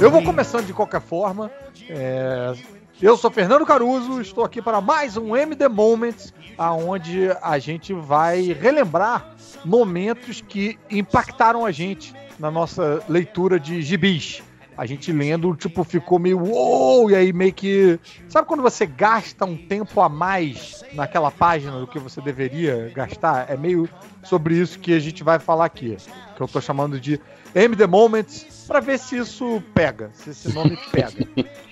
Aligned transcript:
Eu 0.00 0.10
vou 0.10 0.22
começando 0.22 0.66
de 0.66 0.72
qualquer 0.72 1.00
forma. 1.00 1.50
É, 1.88 2.54
eu 3.00 3.16
sou 3.16 3.30
Fernando 3.30 3.64
Caruso, 3.64 4.20
estou 4.20 4.44
aqui 4.44 4.60
para 4.60 4.80
mais 4.80 5.16
um 5.16 5.36
MD 5.36 5.68
Moments, 5.68 6.32
aonde 6.56 7.28
a 7.42 7.58
gente 7.58 7.92
vai 7.92 8.52
relembrar 8.52 9.34
momentos 9.64 10.40
que 10.40 10.78
impactaram 10.90 11.64
a 11.64 11.70
gente 11.70 12.14
na 12.38 12.50
nossa 12.50 13.02
leitura 13.08 13.58
de 13.60 13.82
gibis 13.82 14.42
a 14.78 14.86
gente 14.86 15.10
lendo, 15.10 15.56
tipo, 15.56 15.82
ficou 15.82 16.20
meio 16.20 16.40
uou, 16.40 17.10
e 17.10 17.16
aí 17.16 17.32
meio 17.32 17.52
que. 17.52 17.98
Sabe 18.28 18.46
quando 18.46 18.62
você 18.62 18.86
gasta 18.86 19.44
um 19.44 19.56
tempo 19.56 20.00
a 20.00 20.08
mais 20.08 20.84
naquela 20.92 21.32
página 21.32 21.80
do 21.80 21.86
que 21.88 21.98
você 21.98 22.20
deveria 22.20 22.88
gastar? 22.94 23.50
É 23.50 23.56
meio 23.56 23.88
sobre 24.22 24.54
isso 24.54 24.78
que 24.78 24.92
a 24.94 25.00
gente 25.00 25.24
vai 25.24 25.40
falar 25.40 25.64
aqui. 25.64 25.96
Que 26.36 26.40
eu 26.40 26.46
tô 26.46 26.60
chamando 26.60 27.00
de 27.00 27.20
MD 27.54 27.86
Moments, 27.86 28.64
para 28.66 28.80
ver 28.80 28.98
se 28.98 29.16
isso 29.16 29.62
pega, 29.74 30.10
se 30.12 30.30
esse 30.30 30.52
nome 30.52 30.78
pega. 30.92 31.26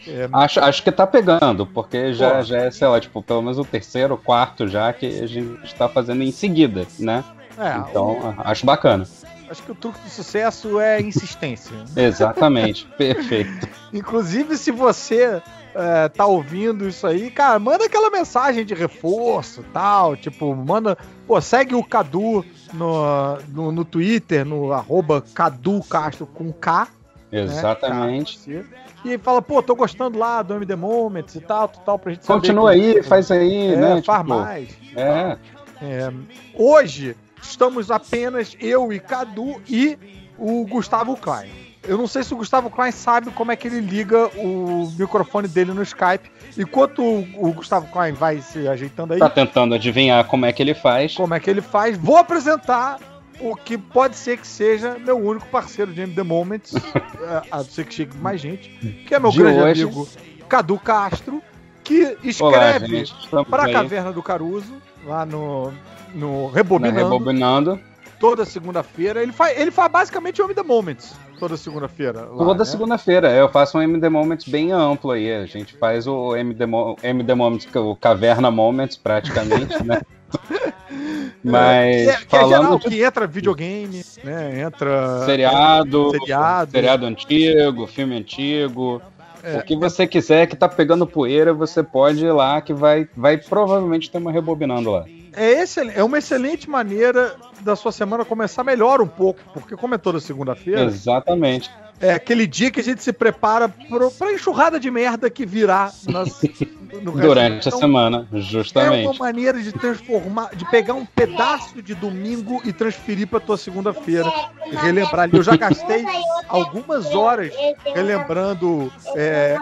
É... 0.06 0.28
Acho, 0.32 0.60
acho 0.60 0.82
que 0.82 0.90
tá 0.90 1.06
pegando, 1.06 1.66
porque 1.66 2.12
já, 2.14 2.42
já 2.42 2.58
é, 2.58 2.70
sei 2.70 2.88
lá, 2.88 3.00
tipo, 3.00 3.22
pelo 3.22 3.42
menos 3.42 3.58
o 3.58 3.64
terceiro, 3.64 4.16
quarto 4.16 4.66
já 4.66 4.92
que 4.92 5.06
a 5.06 5.26
gente 5.26 5.64
está 5.64 5.88
fazendo 5.88 6.22
em 6.22 6.32
seguida, 6.32 6.86
né? 6.98 7.22
É, 7.58 7.76
então, 7.88 8.18
o... 8.18 8.34
acho 8.38 8.64
bacana. 8.64 9.06
Acho 9.48 9.62
que 9.62 9.72
o 9.72 9.74
truque 9.74 10.00
do 10.00 10.08
sucesso 10.08 10.80
é 10.80 11.00
insistência. 11.00 11.76
Exatamente, 11.94 12.84
perfeito. 12.98 13.68
Inclusive, 13.92 14.56
se 14.56 14.72
você 14.72 15.40
é, 15.76 16.08
tá 16.08 16.24
ouvindo 16.24 16.88
isso 16.88 17.06
aí, 17.06 17.30
cara, 17.30 17.58
manda 17.58 17.84
aquela 17.84 18.10
mensagem 18.10 18.64
de 18.64 18.74
reforço 18.74 19.62
tal. 19.72 20.16
Tipo, 20.16 20.54
manda. 20.54 20.96
Pô, 21.26 21.38
segue 21.40 21.74
o 21.74 21.84
Cadu 21.84 22.44
no, 22.72 23.36
no, 23.48 23.72
no 23.72 23.84
Twitter, 23.84 24.44
no 24.44 24.72
arroba 24.72 25.22
Cadu 25.34 25.82
Castro 25.82 26.26
com 26.26 26.50
K. 26.52 26.88
Né, 27.30 27.42
Exatamente. 27.42 28.48
Né, 28.48 28.64
e 29.04 29.18
fala, 29.18 29.42
pô, 29.42 29.62
tô 29.62 29.74
gostando 29.74 30.18
lá 30.18 30.42
do 30.42 30.54
MD 30.54 30.74
Moments 30.74 31.34
e 31.34 31.40
tal, 31.40 31.68
tal, 31.68 31.98
pra 31.98 32.12
gente 32.12 32.26
Continua 32.26 32.70
aí, 32.70 33.02
faz 33.02 33.30
aí, 33.30 33.74
é, 33.74 33.76
né? 33.76 34.02
Faz 34.02 34.20
tipo, 34.20 34.34
mais. 34.34 34.68
É. 34.96 35.38
é. 35.82 36.12
Hoje, 36.54 37.14
estamos 37.40 37.90
apenas 37.90 38.56
eu 38.58 38.92
e 38.92 38.98
Cadu 38.98 39.60
e 39.68 39.98
o 40.38 40.66
Gustavo 40.66 41.16
Klein. 41.16 41.50
Eu 41.86 41.96
não 41.96 42.06
sei 42.06 42.22
se 42.22 42.34
o 42.34 42.36
Gustavo 42.36 42.70
Klein 42.70 42.92
sabe 42.92 43.30
como 43.30 43.52
é 43.52 43.56
que 43.56 43.68
ele 43.68 43.80
liga 43.80 44.28
o 44.36 44.92
microfone 44.98 45.48
dele 45.48 45.72
no 45.72 45.82
Skype. 45.82 46.30
Enquanto 46.58 47.02
o, 47.02 47.52
Gustavo 47.52 47.86
Klein 47.88 48.12
vai 48.12 48.40
se 48.40 48.66
ajeitando 48.66 49.14
aí. 49.14 49.18
Tá 49.18 49.28
tentando 49.28 49.74
adivinhar 49.74 50.24
como 50.24 50.46
é 50.46 50.52
que 50.52 50.62
ele 50.62 50.74
faz. 50.74 51.14
Como 51.14 51.34
é 51.34 51.40
que 51.40 51.48
ele 51.48 51.60
faz. 51.60 51.96
Vou 51.96 52.16
apresentar 52.16 52.98
o 53.40 53.54
que 53.54 53.76
pode 53.76 54.16
ser 54.16 54.38
que 54.38 54.46
seja 54.46 54.98
meu 54.98 55.16
único 55.18 55.46
parceiro 55.46 55.92
de 55.92 56.06
The 56.06 56.22
Moments. 56.22 56.74
É, 56.74 57.42
a 57.50 57.58
não 57.58 57.64
ser 57.64 57.84
que 57.84 57.94
chegue 57.94 58.16
mais 58.16 58.40
gente. 58.40 58.68
Que 59.06 59.14
é 59.14 59.18
meu 59.18 59.30
de 59.30 59.38
grande 59.38 59.60
hoje. 59.60 59.82
amigo 59.82 60.08
Cadu 60.48 60.78
Castro. 60.78 61.42
Que 61.84 62.16
escreve 62.24 63.04
para 63.48 63.62
a 63.62 63.72
Caverna 63.72 64.12
do 64.12 64.20
Caruso, 64.20 64.74
lá 65.04 65.24
no, 65.24 65.72
no 66.12 66.48
Rebobinando. 66.48 66.98
Rebobinando. 66.98 67.80
Toda 68.18 68.44
segunda-feira. 68.44 69.22
Ele 69.22 69.32
faz, 69.32 69.58
ele 69.58 69.70
faz 69.70 69.90
basicamente 69.90 70.40
o 70.40 70.44
MD 70.44 70.62
Moments 70.62 71.14
toda 71.36 71.56
segunda-feira. 71.56 72.22
Toda 72.22 72.58
né? 72.58 72.64
segunda-feira. 72.64 73.30
Eu 73.30 73.48
faço 73.48 73.78
um 73.78 73.82
MD 73.82 74.08
Moments 74.08 74.48
bem 74.48 74.72
amplo 74.72 75.12
aí. 75.12 75.32
A 75.32 75.46
gente 75.46 75.74
faz 75.74 76.06
o 76.06 76.34
MD, 76.36 76.64
MD 77.02 77.34
Moments, 77.34 77.68
o 77.74 77.94
Caverna 77.94 78.50
Moments, 78.50 78.96
praticamente, 78.96 79.82
né? 79.84 80.00
Mas. 81.44 82.08
É, 82.08 82.16
que, 82.16 82.26
falando 82.26 82.52
é 82.52 82.56
geral, 82.56 82.78
de... 82.78 82.88
que 82.88 83.04
entra 83.04 83.26
videogame, 83.26 84.04
né? 84.24 84.60
Entra. 84.60 85.24
Seriado. 85.24 86.10
Seriado. 86.10 86.70
Seriado 86.70 87.06
antigo, 87.06 87.86
filme 87.86 88.16
antigo. 88.16 89.00
É, 89.42 89.58
o 89.58 89.62
que 89.62 89.76
você 89.76 90.08
quiser 90.08 90.48
que 90.48 90.56
tá 90.56 90.68
pegando 90.68 91.06
poeira, 91.06 91.54
você 91.54 91.80
pode 91.80 92.24
ir 92.24 92.32
lá 92.32 92.60
que 92.60 92.74
vai, 92.74 93.08
vai 93.16 93.38
provavelmente 93.38 94.10
ter 94.10 94.18
uma 94.18 94.32
rebobinando 94.32 94.90
lá 94.90 95.04
é, 95.36 95.64
é 95.94 96.02
uma 96.02 96.18
excelente 96.18 96.68
maneira 96.68 97.36
da 97.60 97.76
sua 97.76 97.92
semana 97.92 98.24
começar 98.24 98.64
melhor 98.64 99.00
um 99.00 99.06
pouco, 99.06 99.40
porque 99.52 99.76
como 99.76 99.94
é 99.94 99.98
toda 99.98 100.18
segunda-feira. 100.18 100.84
Exatamente 100.84 101.70
é 102.00 102.12
aquele 102.12 102.46
dia 102.46 102.70
que 102.70 102.80
a 102.80 102.82
gente 102.82 103.02
se 103.02 103.12
prepara 103.12 103.68
pro, 103.68 104.10
pra 104.10 104.32
enxurrada 104.32 104.78
de 104.78 104.90
merda 104.90 105.30
que 105.30 105.46
virá 105.46 105.90
nas, 106.06 106.40
durante 107.02 107.68
então, 107.68 107.78
a 107.78 107.80
semana, 107.80 108.28
justamente. 108.32 109.06
É 109.06 109.10
uma 109.10 109.18
maneira 109.18 109.60
de 109.62 109.72
transformar, 109.72 110.54
de 110.54 110.68
pegar 110.70 110.94
um 110.94 111.04
pedaço 111.04 111.82
de 111.82 111.94
domingo 111.94 112.60
e 112.64 112.72
transferir 112.72 113.26
pra 113.26 113.40
tua 113.40 113.56
segunda-feira. 113.56 114.30
Relembrar 114.70 115.24
ali. 115.24 115.36
Eu 115.36 115.42
já 115.42 115.56
gastei 115.56 116.04
algumas 116.48 117.14
horas 117.14 117.52
relembrando. 117.84 118.92
É, 119.14 119.56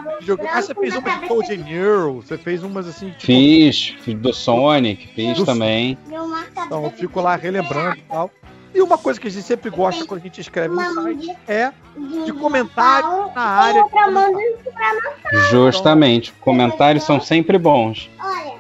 ah, 0.51 0.63
você 0.63 0.75
fez 0.75 0.95
uma 0.97 1.19
de 1.19 1.27
Code 1.27 1.57
Neural, 1.57 2.15
você 2.17 2.39
fez 2.39 2.63
umas 2.63 2.87
assim. 2.87 3.11
Tipo, 3.11 3.27
fiz, 3.27 3.89
fiz 4.01 4.15
do 4.15 4.33
Sonic, 4.33 5.09
fiz 5.15 5.39
do, 5.39 5.45
também. 5.45 5.99
Então 6.67 6.85
eu 6.85 6.91
fico 6.91 7.21
lá 7.21 7.37
relembrando 7.37 7.99
e 7.99 8.03
tal. 8.03 8.31
E 8.75 8.83
uma 8.83 8.99
coisa 8.99 9.21
que 9.21 9.29
a 9.29 9.31
gente 9.31 9.45
sempre 9.45 9.71
gosta 9.71 10.05
quando 10.05 10.21
a 10.21 10.23
gente 10.25 10.41
escreve 10.41 10.75
no 10.75 10.95
site 10.95 11.37
é 11.47 11.73
de 12.25 12.33
comentários 12.33 13.33
na 13.35 13.43
área. 13.43 13.85
Justamente. 15.51 16.33
Comentários 16.41 17.05
são 17.05 17.21
sempre 17.21 17.57
bons. 17.57 18.11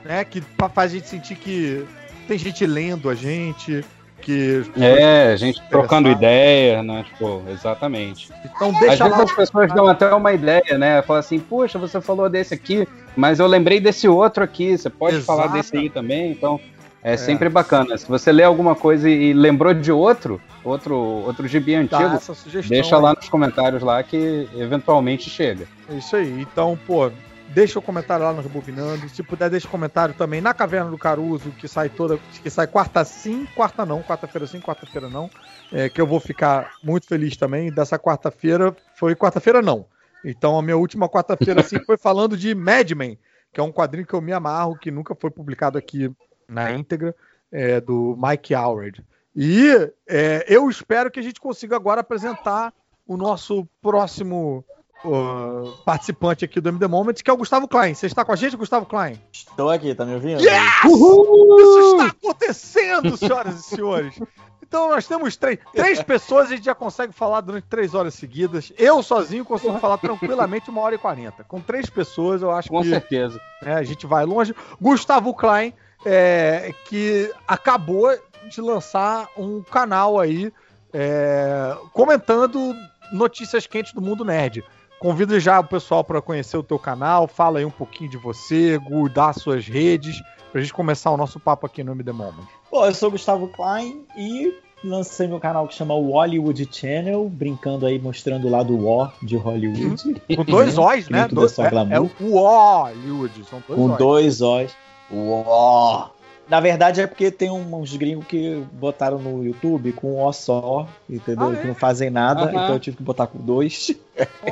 Né, 0.05 0.23
que 0.25 0.43
faz 0.75 0.93
a 0.93 0.95
gente 0.95 1.09
sentir 1.09 1.35
que 1.35 1.85
tem 2.29 2.39
gente 2.39 2.67
lendo 2.67 3.09
a 3.09 3.15
gente, 3.15 3.83
que. 4.25 4.63
É, 4.77 5.33
a 5.33 5.37
gente 5.37 5.63
trocando 5.69 6.09
ideia, 6.09 6.83
né? 6.83 7.05
Tipo, 7.05 7.43
exatamente. 7.49 8.31
Então 8.45 8.73
deixa 8.73 9.05
Às 9.05 9.11
vezes 9.11 9.31
as 9.31 9.37
pessoas 9.37 9.73
dão 9.73 9.87
até 9.87 10.13
uma 10.15 10.33
ideia, 10.33 10.79
né? 10.79 11.03
Fala 11.03 11.21
assim, 11.21 11.39
poxa, 11.39 11.79
você 11.79 12.01
falou 12.01 12.29
desse 12.29 12.55
aqui, 12.55 12.89
mas 13.15 13.39
eu 13.39 13.47
lembrei 13.47 13.81
desse 13.81 14.09
outro 14.09 14.43
aqui, 14.43 14.77
você 14.77 14.89
pode 14.89 15.17
Exato. 15.17 15.27
falar 15.27 15.47
desse 15.49 15.77
aí 15.77 15.91
também, 15.91 16.33
então. 16.33 16.59
É, 17.05 17.13
é, 17.13 17.17
sempre 17.19 17.51
bacana. 17.51 17.99
Se 17.99 18.09
você 18.09 18.33
lê 18.33 18.43
alguma 18.43 18.75
coisa 18.75 19.11
e 19.11 19.35
lembrou 19.35 19.75
de 19.75 19.93
outro, 19.93 20.41
outro, 20.65 20.97
outro 20.97 21.47
gibi 21.47 21.75
antigo, 21.75 22.19
deixa 22.67 22.97
lá 22.97 23.11
aí. 23.11 23.17
nos 23.17 23.29
comentários 23.29 23.83
lá 23.83 24.03
que 24.03 24.49
eventualmente 24.55 25.29
chega. 25.29 25.69
É 25.87 25.97
isso 25.97 26.17
aí. 26.17 26.41
Então, 26.41 26.79
pô, 26.87 27.13
deixa 27.51 27.79
o 27.79 27.83
comentário 27.83 28.25
lá 28.25 28.33
no 28.33 28.41
Rebobinando. 28.41 29.07
Se 29.11 29.23
puder, 29.23 29.51
deixa 29.51 29.69
o 29.69 29.71
comentário 29.71 30.15
também 30.15 30.41
na 30.41 30.55
Caverna 30.55 30.91
do 30.91 30.97
Caruso, 30.97 31.51
que 31.51 31.69
sai 31.69 31.91
toda. 31.91 32.19
que 32.43 32.49
sai 32.49 32.67
quarta 32.67 33.05
sim, 33.05 33.47
quarta 33.55 33.85
não, 33.85 34.03
quarta-feira 34.03 34.47
sim, 34.47 34.61
quarta-feira 34.61 35.11
não. 35.11 35.29
É, 35.71 35.91
que 35.91 36.01
eu 36.01 36.07
vou 36.07 36.19
ficar 36.19 36.73
muito 36.83 37.07
feliz 37.07 37.37
também. 37.37 37.71
Dessa 37.71 37.99
quarta-feira 37.99 38.75
foi 38.97 39.15
quarta-feira 39.15 39.61
não. 39.61 39.85
Então 40.25 40.59
a 40.59 40.63
minha 40.63 40.77
última 40.79 41.07
quarta-feira 41.07 41.61
assim 41.61 41.79
foi 41.85 41.99
falando 41.99 42.35
de 42.35 42.55
Mad 42.55 42.91
Men, 42.93 43.19
que 43.53 43.61
é 43.61 43.63
um 43.63 43.71
quadrinho 43.71 44.07
que 44.07 44.15
eu 44.15 44.23
me 44.23 44.33
amarro, 44.33 44.79
que 44.79 44.91
nunca 44.91 45.15
foi 45.15 45.31
publicado 45.31 45.77
aqui 45.77 46.11
na 46.49 46.73
íntegra, 46.73 47.15
é, 47.51 47.81
do 47.81 48.17
Mike 48.21 48.55
Howard. 48.55 49.05
E 49.35 49.91
é, 50.09 50.45
eu 50.49 50.69
espero 50.69 51.11
que 51.11 51.19
a 51.19 51.23
gente 51.23 51.41
consiga 51.41 51.77
agora 51.77 52.01
apresentar 52.01 52.73
o 53.07 53.17
nosso 53.17 53.69
próximo 53.83 54.65
uh, 55.05 55.77
participante 55.85 56.45
aqui 56.45 56.61
do 56.61 56.69
MD 56.69 56.87
Moment, 56.87 57.15
que 57.15 57.31
é 57.31 57.33
o 57.33 57.37
Gustavo 57.37 57.69
Klein. 57.69 57.95
Você 57.95 58.07
está 58.07 58.25
com 58.25 58.33
a 58.33 58.37
gente, 58.37 58.57
Gustavo 58.57 58.87
Klein? 58.87 59.21
Estou 59.33 59.71
aqui, 59.71 59.95
tá 59.95 60.05
me 60.05 60.15
ouvindo? 60.15 60.41
Yes! 60.41 60.85
Uhul! 60.85 61.61
Isso 61.61 61.97
está 61.97 62.07
acontecendo, 62.07 63.17
senhoras 63.17 63.61
e 63.61 63.63
senhores. 63.63 64.21
Então 64.67 64.89
nós 64.89 65.07
temos 65.07 65.37
três, 65.37 65.59
três 65.73 66.03
pessoas 66.03 66.51
e 66.51 66.55
a 66.55 66.57
gente 66.57 66.65
já 66.65 66.75
consegue 66.75 67.13
falar 67.13 67.43
durante 67.43 67.67
três 67.67 67.95
horas 67.95 68.15
seguidas. 68.15 68.73
Eu 68.77 69.03
sozinho 69.03 69.45
consigo 69.45 69.79
falar 69.79 69.99
tranquilamente 69.99 70.71
uma 70.71 70.81
hora 70.81 70.95
e 70.95 70.99
quarenta. 70.99 71.45
Com 71.45 71.61
três 71.61 71.89
pessoas, 71.89 72.43
eu 72.43 72.51
acho 72.51 72.69
Com 72.71 72.83
que. 72.83 72.89
Com 72.89 72.95
certeza. 72.95 73.41
É, 73.63 73.75
a 73.75 73.83
gente 73.85 74.07
vai 74.07 74.25
longe. 74.25 74.55
Gustavo 74.81 75.33
Klein 75.35 75.73
é, 76.05 76.75
que 76.87 77.33
acabou 77.47 78.09
de 78.49 78.61
lançar 78.61 79.29
um 79.37 79.63
canal 79.63 80.19
aí 80.19 80.53
é, 80.93 81.77
comentando 81.93 82.75
notícias 83.13 83.67
quentes 83.67 83.93
do 83.93 84.01
mundo 84.01 84.25
nerd. 84.25 84.65
Convido 85.01 85.39
já 85.39 85.61
o 85.61 85.65
pessoal 85.65 86.05
para 86.05 86.23
conhecer 86.23 86.57
o 86.57 86.63
teu 86.63 86.79
canal, 86.79 87.27
fala 87.27 87.59
aí 87.59 87.65
um 87.65 87.71
pouquinho 87.71 88.11
de 88.11 88.17
você, 88.17 88.79
Gu, 88.79 89.09
dá 89.09 89.33
suas 89.33 89.67
redes, 89.67 90.23
pra 90.51 90.61
gente 90.61 90.73
começar 90.73 91.11
o 91.11 91.17
nosso 91.17 91.39
papo 91.39 91.67
aqui 91.67 91.83
no 91.83 91.93
MD 91.93 92.13
Moment. 92.13 92.47
Bom, 92.71 92.87
eu 92.87 92.95
sou 92.95 93.09
o 93.09 93.13
Gustavo 93.13 93.49
Klein 93.49 94.07
e 94.17 94.55
lancei 94.83 95.27
meu 95.27 95.41
canal 95.41 95.67
que 95.67 95.75
chama 95.75 95.95
Hollywood 95.95 96.69
Channel, 96.71 97.29
brincando 97.29 97.87
aí, 97.87 97.99
mostrando 97.99 98.47
o 98.47 98.51
lado 98.51 98.79
O 98.79 99.11
de 99.23 99.37
Hollywood. 99.37 100.23
Com 100.37 100.45
dois 100.45 100.79
O's, 100.79 101.09
né? 101.11 101.27
Dois, 101.29 101.59
é, 101.59 101.65
é, 101.91 102.01
o 102.01 102.11
Hollywood, 102.31 103.45
são 103.45 103.63
dois 103.67 103.79
Com 103.79 103.97
dois 103.97 104.41
O's. 104.41 104.75
Uó! 105.11 106.11
Na 106.49 106.61
verdade 106.61 107.01
é 107.01 107.07
porque 107.07 107.31
tem 107.31 107.51
uns 107.51 107.97
gringos 107.97 108.27
que 108.27 108.63
botaram 108.73 109.19
no 109.19 109.43
YouTube 109.43 109.93
com 109.93 110.15
um 110.15 110.23
O 110.23 110.33
só, 110.33 110.87
entendeu? 111.09 111.49
Ah, 111.49 111.55
é? 111.55 111.57
Que 111.57 111.67
não 111.67 111.75
fazem 111.75 112.11
nada, 112.11 112.51
então 112.51 112.75
eu 112.75 112.81
tive 112.81 112.99
que 112.99 113.03
botar 113.03 113.27
com 113.27 113.39
dois. 113.39 113.93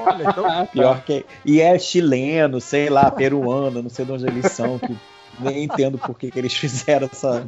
Olha, 0.00 0.30
então... 0.30 0.66
Pior 0.72 1.02
que. 1.04 1.26
E 1.44 1.60
é 1.60 1.78
chileno, 1.78 2.60
sei 2.62 2.88
lá, 2.88 3.10
peruano, 3.10 3.82
não 3.82 3.90
sei 3.90 4.06
de 4.06 4.12
onde 4.12 4.26
eles 4.26 4.50
são, 4.52 4.78
que 4.78 4.96
nem 5.38 5.64
entendo 5.64 5.98
por 5.98 6.18
que, 6.18 6.30
que 6.30 6.38
eles 6.38 6.54
fizeram 6.54 7.08
essa. 7.12 7.44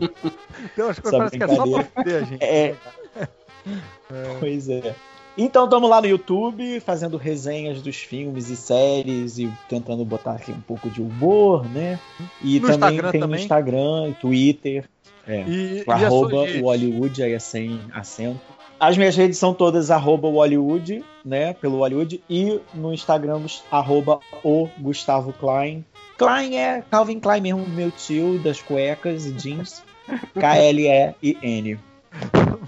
Então, 0.62 0.90
acho 0.90 1.00
que 1.00 1.08
essa 1.08 1.18
brincadeira. 1.24 1.64
Que 1.64 1.70
é 1.70 1.82
só 1.82 2.02
pra 2.02 2.20
gente. 2.20 2.44
É... 2.44 2.74
é. 3.16 4.36
Pois 4.40 4.68
é. 4.68 4.94
Então 5.36 5.64
estamos 5.64 5.90
lá 5.90 6.00
no 6.00 6.06
YouTube 6.06 6.78
fazendo 6.80 7.16
resenhas 7.16 7.82
dos 7.82 7.96
filmes 7.96 8.50
e 8.50 8.56
séries 8.56 9.36
e 9.38 9.52
tentando 9.68 10.04
botar 10.04 10.32
aqui 10.32 10.52
um 10.52 10.60
pouco 10.60 10.88
de 10.88 11.02
humor, 11.02 11.68
né? 11.68 11.98
E 12.40 12.60
no 12.60 12.68
também 12.68 12.74
Instagram 12.76 13.10
tem 13.10 13.20
também. 13.20 13.36
no 13.36 13.42
Instagram, 13.42 14.12
Twitter, 14.20 14.88
é, 15.26 15.42
e, 15.42 15.84
arroba 15.88 16.48
e 16.48 16.60
o 16.60 16.64
Hollywood, 16.64 17.22
aí 17.22 17.32
é 17.32 17.38
sem 17.40 17.80
acento. 17.92 18.40
As 18.78 18.96
minhas 18.96 19.16
redes 19.16 19.36
são 19.38 19.52
todas 19.52 19.90
arroba 19.90 20.28
Hollywood, 20.28 21.04
né? 21.24 21.52
Pelo 21.54 21.78
Hollywood, 21.78 22.22
e 22.30 22.60
no 22.72 22.92
Instagram, 22.92 23.40
arroba 23.70 24.20
o 24.44 24.68
Gustavo 24.78 25.32
Klein. 25.32 25.84
Klein 26.16 26.56
é 26.56 26.82
Calvin 26.88 27.18
Klein 27.18 27.40
mesmo, 27.40 27.66
meu 27.66 27.90
tio 27.90 28.38
das 28.38 28.62
cuecas 28.62 29.26
e 29.26 29.32
jeans. 29.32 29.82
K-L-E-I-N. 30.38 31.78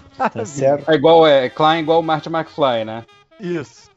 Tá 0.17 0.45
certo? 0.45 0.91
É 0.91 0.95
igual, 0.95 1.27
é, 1.27 1.49
Klein 1.49 1.81
igual 1.81 2.01
o 2.01 2.03
Marty 2.03 2.29
McFly, 2.29 2.85
né? 2.85 3.05
Isso, 3.39 3.91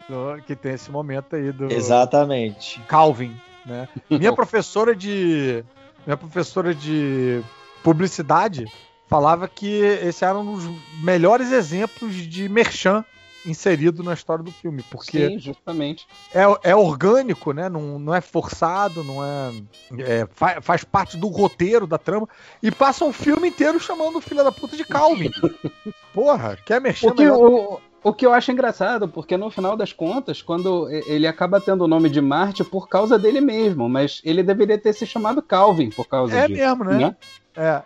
que 0.46 0.56
tem 0.56 0.74
esse 0.74 0.92
momento 0.92 1.36
aí 1.36 1.52
do. 1.52 1.72
Exatamente. 1.72 2.82
Calvin, 2.88 3.36
né? 3.66 3.88
Minha 4.10 4.34
professora 4.36 4.96
de. 4.96 5.64
Minha 6.06 6.18
professora 6.18 6.74
de 6.74 7.42
publicidade 7.84 8.66
falava 9.08 9.48
que 9.48 9.68
esse 9.68 10.24
era 10.24 10.38
um 10.38 10.56
dos 10.56 10.70
melhores 11.02 11.52
exemplos 11.52 12.16
de 12.16 12.48
merchan 12.48 13.04
inserido 13.46 14.04
na 14.04 14.14
história 14.14 14.44
do 14.44 14.52
filme, 14.52 14.84
porque 14.90 15.30
Sim, 15.30 15.40
justamente. 15.40 16.08
É, 16.34 16.72
é 16.72 16.76
orgânico, 16.76 17.52
né? 17.54 17.70
Não, 17.70 18.00
não 18.00 18.14
é 18.14 18.22
forçado, 18.22 19.04
não 19.04 19.24
é, 19.24 19.54
é 20.00 20.28
faz, 20.32 20.58
faz, 20.62 20.84
parte 20.84 21.18
do 21.18 21.28
roteiro 21.28 21.88
da 21.88 21.98
trama 21.98 22.28
e 22.62 22.72
passa 22.72 23.06
um 23.06 23.14
filme 23.14 23.48
inteiro 23.48 23.80
chamando 23.80 24.18
o 24.18 24.22
filho 24.22 24.44
da 24.44 24.52
puta 24.52 24.76
de 24.76 24.84
Calvin. 24.84 25.32
Porra, 26.14 26.58
quer 26.66 26.82
mexer 26.82 27.08
o 27.08 27.14
que, 27.14 27.30
o, 27.30 27.80
o 28.04 28.14
que 28.14 28.26
eu 28.26 28.34
acho 28.34 28.52
engraçado, 28.52 29.08
porque 29.08 29.38
no 29.38 29.50
final 29.50 29.76
das 29.76 29.94
contas, 29.94 30.42
quando 30.42 30.90
ele 30.90 31.28
acaba 31.28 31.62
tendo 31.62 31.84
o 31.84 31.88
nome 31.88 32.10
de 32.10 32.22
Marte 32.22 32.64
por 32.64 32.88
causa 32.88 33.18
dele 33.18 33.42
mesmo, 33.42 33.88
mas 33.88 34.22
ele 34.24 34.44
deveria 34.44 34.78
ter 34.78 34.94
se 34.94 35.06
chamado 35.06 35.42
Calvin 35.42 35.90
por 35.90 36.08
causa 36.08 36.36
é 36.36 36.48
disso. 36.48 36.62
É 36.62 36.66
mesmo, 36.66 36.84
né? 36.84 36.98
né? 36.98 37.16
É. 37.56 37.82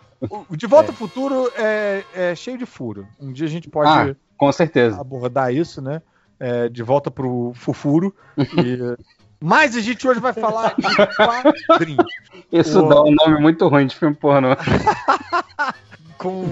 O 0.50 0.56
De 0.56 0.66
Volta 0.68 0.90
é. 0.90 0.92
ao 0.92 0.96
Futuro 0.96 1.52
é, 1.58 2.04
é 2.16 2.36
cheio 2.36 2.58
de 2.58 2.66
furo. 2.66 3.06
Um 3.20 3.34
dia 3.34 3.46
a 3.46 3.50
gente 3.50 3.70
pode 3.70 3.90
ah, 3.90 4.16
com 4.38 4.52
certeza. 4.52 5.00
abordar 5.00 5.54
isso, 5.54 5.82
né? 5.82 6.02
É, 6.40 6.68
de 6.68 6.84
volta 6.84 7.10
pro 7.10 7.52
Fufuro. 7.56 8.16
E... 8.38 8.98
Mas 9.46 9.76
a 9.76 9.82
gente 9.82 10.08
hoje 10.08 10.22
vai 10.22 10.32
falar 10.32 10.74
de 10.74 11.66
quadrinhos. 11.66 12.06
Isso 12.50 12.82
o... 12.82 12.88
dá 12.88 13.04
um 13.04 13.12
nome 13.12 13.42
muito 13.42 13.68
ruim 13.68 13.86
de 13.88 13.96
filme 13.96 14.16
pornô. 14.16 14.56
com, 16.18 16.48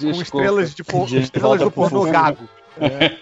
com 0.00 0.10
estrelas, 0.10 0.74
de, 0.74 0.84
por... 0.84 1.06
de 1.06 1.18
estrelas 1.18 1.60
do 1.60 1.70
pornô 1.70 2.04
gago. 2.04 2.48
É. 2.80 3.18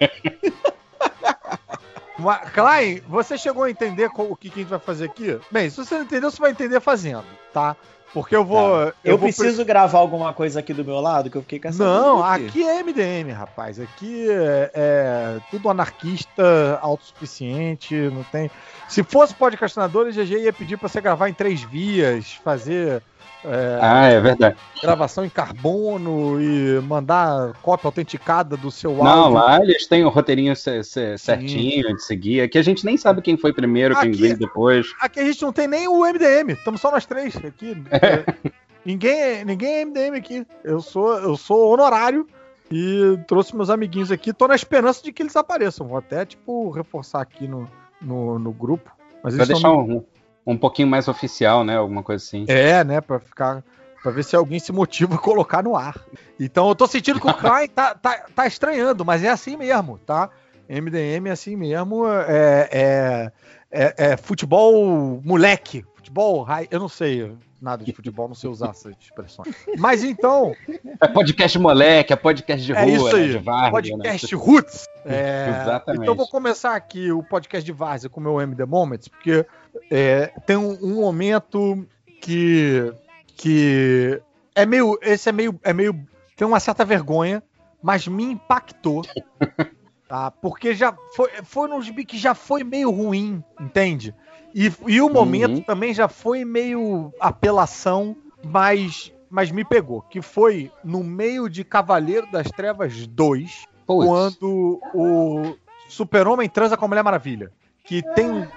Klein, 2.52 3.00
você 3.08 3.38
chegou 3.38 3.62
a 3.64 3.70
entender 3.70 4.10
o 4.14 4.36
que, 4.36 4.50
que 4.50 4.60
a 4.60 4.62
gente 4.62 4.70
vai 4.70 4.78
fazer 4.78 5.06
aqui? 5.06 5.38
Bem, 5.50 5.70
se 5.70 5.76
você 5.76 5.94
não 5.94 6.02
entendeu, 6.02 6.30
você 6.30 6.38
vai 6.38 6.50
entender 6.50 6.80
fazendo, 6.80 7.24
tá? 7.54 7.74
Porque 8.16 8.34
eu 8.34 8.46
vou. 8.46 8.70
Tá. 8.70 8.94
Eu, 9.04 9.12
eu 9.12 9.18
vou 9.18 9.28
preciso 9.28 9.56
pre... 9.56 9.64
gravar 9.66 9.98
alguma 9.98 10.32
coisa 10.32 10.60
aqui 10.60 10.72
do 10.72 10.82
meu 10.82 11.00
lado 11.00 11.28
que 11.28 11.36
eu 11.36 11.42
fiquei 11.42 11.58
caçando. 11.58 11.84
Não, 11.84 12.24
aqui 12.24 12.62
é 12.62 12.82
MDM, 12.82 13.30
rapaz. 13.30 13.78
Aqui 13.78 14.26
é, 14.30 14.70
é 14.72 15.38
tudo 15.50 15.68
anarquista, 15.68 16.78
autossuficiente, 16.80 17.94
não 17.94 18.22
tem. 18.22 18.50
Se 18.88 19.02
fosse 19.02 19.34
podcastinador, 19.34 20.06
o 20.06 20.10
GG 20.10 20.44
ia 20.44 20.52
pedir 20.52 20.78
para 20.78 20.88
você 20.88 20.98
gravar 20.98 21.28
em 21.28 21.34
três 21.34 21.60
vias, 21.60 22.32
fazer 22.42 23.02
é, 23.46 23.78
ah, 23.80 24.06
é 24.06 24.20
verdade. 24.20 24.56
Gravação 24.82 25.24
em 25.24 25.28
carbono 25.28 26.40
e 26.40 26.80
mandar 26.80 27.52
cópia 27.62 27.88
autenticada 27.88 28.56
do 28.56 28.70
seu 28.70 28.90
áudio. 28.90 29.04
Não, 29.04 29.32
lá 29.32 29.60
eles 29.62 29.86
têm 29.86 30.04
o 30.04 30.08
roteirinho 30.08 30.54
certinho 30.56 31.94
de 31.94 32.02
seguir. 32.02 32.40
Aqui 32.40 32.58
a 32.58 32.62
gente 32.62 32.84
nem 32.84 32.96
sabe 32.96 33.22
quem 33.22 33.36
foi 33.36 33.52
primeiro, 33.52 33.96
aqui, 33.96 34.10
quem 34.10 34.20
veio 34.20 34.38
depois. 34.38 34.92
Aqui 35.00 35.20
a 35.20 35.24
gente 35.24 35.42
não 35.42 35.52
tem 35.52 35.68
nem 35.68 35.86
o 35.86 36.00
MDM, 36.00 36.52
estamos 36.52 36.80
só 36.80 36.90
nós 36.90 37.06
três 37.06 37.36
aqui. 37.36 37.80
É. 37.90 38.50
Ninguém, 38.86 39.44
ninguém 39.44 39.78
é 39.78 39.84
MDM 39.84 40.16
aqui. 40.16 40.46
Eu 40.62 40.80
sou, 40.80 41.18
eu 41.18 41.36
sou 41.36 41.72
honorário 41.72 42.24
e 42.70 43.18
trouxe 43.26 43.56
meus 43.56 43.68
amiguinhos 43.68 44.12
aqui. 44.12 44.32
Tô 44.32 44.46
na 44.46 44.54
esperança 44.54 45.02
de 45.02 45.12
que 45.12 45.24
eles 45.24 45.34
apareçam. 45.34 45.88
Vou 45.88 45.98
até, 45.98 46.24
tipo, 46.24 46.70
reforçar 46.70 47.20
aqui 47.20 47.48
no, 47.48 47.68
no, 48.00 48.38
no 48.38 48.52
grupo. 48.52 48.92
Mas 49.24 49.36
Vai 49.36 49.44
deixar 49.44 49.70
no... 49.70 49.80
um, 49.80 50.04
um 50.46 50.56
pouquinho 50.56 50.86
mais 50.86 51.08
oficial, 51.08 51.64
né? 51.64 51.76
Alguma 51.76 52.02
coisa 52.02 52.24
assim. 52.24 52.44
É, 52.48 52.84
né? 52.84 53.00
Pra 53.00 53.18
ficar. 53.18 53.64
Pra 54.02 54.12
ver 54.12 54.22
se 54.22 54.36
alguém 54.36 54.60
se 54.60 54.70
motiva 54.70 55.16
a 55.16 55.18
colocar 55.18 55.64
no 55.64 55.74
ar. 55.74 55.96
Então 56.38 56.68
eu 56.68 56.76
tô 56.76 56.86
sentindo 56.86 57.20
que 57.20 57.26
o 57.26 57.34
Klein 57.34 57.66
tá, 57.68 57.94
tá, 57.94 58.26
tá 58.34 58.46
estranhando, 58.46 59.04
mas 59.04 59.24
é 59.24 59.28
assim 59.28 59.56
mesmo, 59.56 59.98
tá? 59.98 60.30
MDM 60.68 61.28
é 61.28 61.32
assim 61.32 61.56
mesmo. 61.56 62.06
É, 62.08 62.68
é, 62.70 63.32
é, 63.70 63.94
é 64.12 64.16
futebol 64.16 65.20
moleque. 65.24 65.84
Futebol, 65.96 66.46
eu 66.70 66.78
não 66.78 66.88
sei 66.88 67.36
nada 67.60 67.84
de 67.84 67.92
futebol, 67.92 68.28
não 68.28 68.34
sei 68.34 68.48
usar 68.48 68.70
essas 68.70 68.94
expressões. 69.00 69.54
Mas 69.78 70.04
então. 70.04 70.54
É 70.98 71.06
podcast 71.06 71.58
moleque, 71.58 72.10
é 72.14 72.16
podcast 72.16 72.64
de 72.64 72.72
é 72.72 72.80
rua, 72.80 72.88
é 72.88 72.94
isso 72.94 73.16
aí, 73.16 73.26
né, 73.26 73.32
de 73.32 73.38
várzea, 73.38 73.70
podcast 73.70 74.34
né? 74.34 74.42
roots. 74.42 74.86
É, 75.04 75.60
Exatamente. 75.62 76.02
Então 76.02 76.14
vou 76.14 76.26
começar 76.26 76.74
aqui 76.74 77.12
o 77.12 77.22
podcast 77.22 77.64
de 77.64 77.72
várzea 77.72 78.08
com 78.08 78.18
o 78.18 78.22
meu 78.22 78.40
MD 78.40 78.64
Moments, 78.64 79.08
porque 79.08 79.44
é, 79.90 80.32
tem 80.46 80.56
um, 80.56 80.78
um, 80.82 81.00
momento 81.00 81.86
que 82.20 82.92
que 83.36 84.20
é 84.54 84.64
meio 84.64 84.98
esse 85.02 85.28
é 85.28 85.32
meio 85.32 85.58
é 85.62 85.72
meio 85.72 85.94
tem 86.36 86.46
uma 86.46 86.60
certa 86.60 86.84
vergonha, 86.84 87.42
mas 87.82 88.06
me 88.06 88.24
impactou. 88.24 89.02
Tá? 90.08 90.30
Porque 90.30 90.72
já 90.72 90.96
foi, 91.16 91.28
foi 91.42 91.68
nos 91.68 91.90
que 91.90 92.16
já 92.16 92.32
foi 92.32 92.62
meio 92.62 92.92
ruim, 92.92 93.42
entende? 93.60 94.14
E, 94.54 94.72
e 94.86 95.00
o 95.00 95.10
momento 95.10 95.56
uhum. 95.56 95.62
também 95.62 95.92
já 95.92 96.06
foi 96.06 96.44
meio 96.44 97.12
apelação, 97.18 98.16
mas, 98.44 99.12
mas 99.28 99.50
me 99.50 99.64
pegou. 99.64 100.02
Que 100.02 100.22
foi 100.22 100.70
no 100.84 101.02
meio 101.02 101.48
de 101.48 101.64
Cavaleiro 101.64 102.30
das 102.30 102.46
Trevas 102.52 103.04
2, 103.04 103.64
quando 103.84 104.80
o 104.94 105.56
Super-Homem 105.88 106.48
transa 106.48 106.76
com 106.76 106.84
a 106.84 106.88
Mulher 106.88 107.02
Maravilha. 107.02 107.50
Que 107.84 108.00
tem 108.14 108.48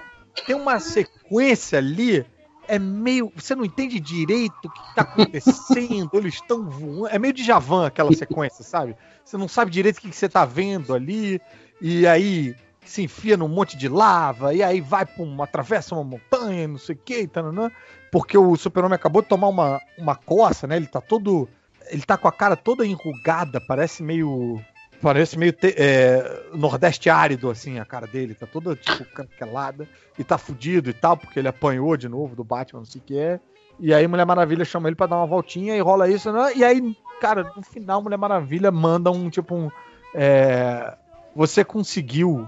tem 0.46 0.56
uma 0.56 0.78
sequência 0.80 1.78
ali, 1.78 2.24
é 2.68 2.78
meio. 2.78 3.32
Você 3.34 3.54
não 3.54 3.64
entende 3.64 3.98
direito 3.98 4.64
o 4.64 4.70
que 4.70 4.80
está 4.90 5.02
acontecendo, 5.02 6.10
eles 6.14 6.34
estão 6.34 6.68
voando. 6.68 7.08
É 7.08 7.18
meio 7.18 7.32
de 7.32 7.44
Javan 7.44 7.86
aquela 7.86 8.12
sequência, 8.12 8.64
sabe? 8.64 8.96
Você 9.24 9.36
não 9.36 9.48
sabe 9.48 9.70
direito 9.70 9.98
o 9.98 10.00
que, 10.00 10.10
que 10.10 10.16
você 10.16 10.26
está 10.26 10.44
vendo 10.44 10.94
ali, 10.94 11.40
e 11.80 12.06
aí 12.06 12.54
se 12.84 13.02
enfia 13.02 13.36
num 13.36 13.48
monte 13.48 13.76
de 13.76 13.88
lava, 13.88 14.54
e 14.54 14.62
aí 14.62 14.80
vai 14.80 15.04
para 15.04 15.22
uma. 15.22 15.44
atravessa 15.44 15.94
uma 15.94 16.04
montanha, 16.04 16.68
não 16.68 16.78
sei 16.78 16.94
o 16.94 16.98
que, 16.98 17.26
taranã, 17.26 17.70
porque 18.10 18.38
o 18.38 18.56
super-homem 18.56 18.96
acabou 18.96 19.22
de 19.22 19.28
tomar 19.28 19.48
uma, 19.48 19.80
uma 19.98 20.14
coça, 20.14 20.66
né? 20.66 20.76
Ele 20.76 20.86
tá 20.86 21.00
todo. 21.00 21.48
Ele 21.88 22.02
tá 22.02 22.16
com 22.16 22.28
a 22.28 22.32
cara 22.32 22.56
toda 22.56 22.86
enrugada, 22.86 23.60
parece 23.60 24.02
meio 24.02 24.60
Parece 25.00 25.38
meio 25.38 25.52
te, 25.52 25.74
é, 25.78 26.44
nordeste 26.52 27.08
árido, 27.08 27.48
assim, 27.50 27.78
a 27.78 27.84
cara 27.84 28.06
dele. 28.06 28.34
Tá 28.34 28.46
toda, 28.46 28.76
tipo, 28.76 29.04
cancelada. 29.06 29.88
E 30.18 30.24
tá 30.24 30.36
fudido 30.36 30.90
e 30.90 30.92
tal, 30.92 31.16
porque 31.16 31.38
ele 31.38 31.48
apanhou 31.48 31.96
de 31.96 32.08
novo 32.08 32.36
do 32.36 32.44
Batman, 32.44 32.80
não 32.80 32.86
sei 32.86 33.00
o 33.00 33.04
que 33.04 33.18
é. 33.18 33.40
E 33.78 33.94
aí 33.94 34.06
Mulher 34.06 34.26
Maravilha 34.26 34.64
chama 34.64 34.88
ele 34.88 34.96
pra 34.96 35.06
dar 35.06 35.16
uma 35.16 35.26
voltinha 35.26 35.74
e 35.74 35.80
rola 35.80 36.08
isso, 36.08 36.30
né? 36.30 36.52
E 36.54 36.62
aí, 36.62 36.94
cara, 37.18 37.50
no 37.56 37.62
final 37.62 38.02
Mulher 38.02 38.18
Maravilha 38.18 38.70
manda 38.70 39.10
um, 39.10 39.30
tipo, 39.30 39.54
um... 39.54 39.70
É, 40.14 40.94
você 41.34 41.64
conseguiu, 41.64 42.46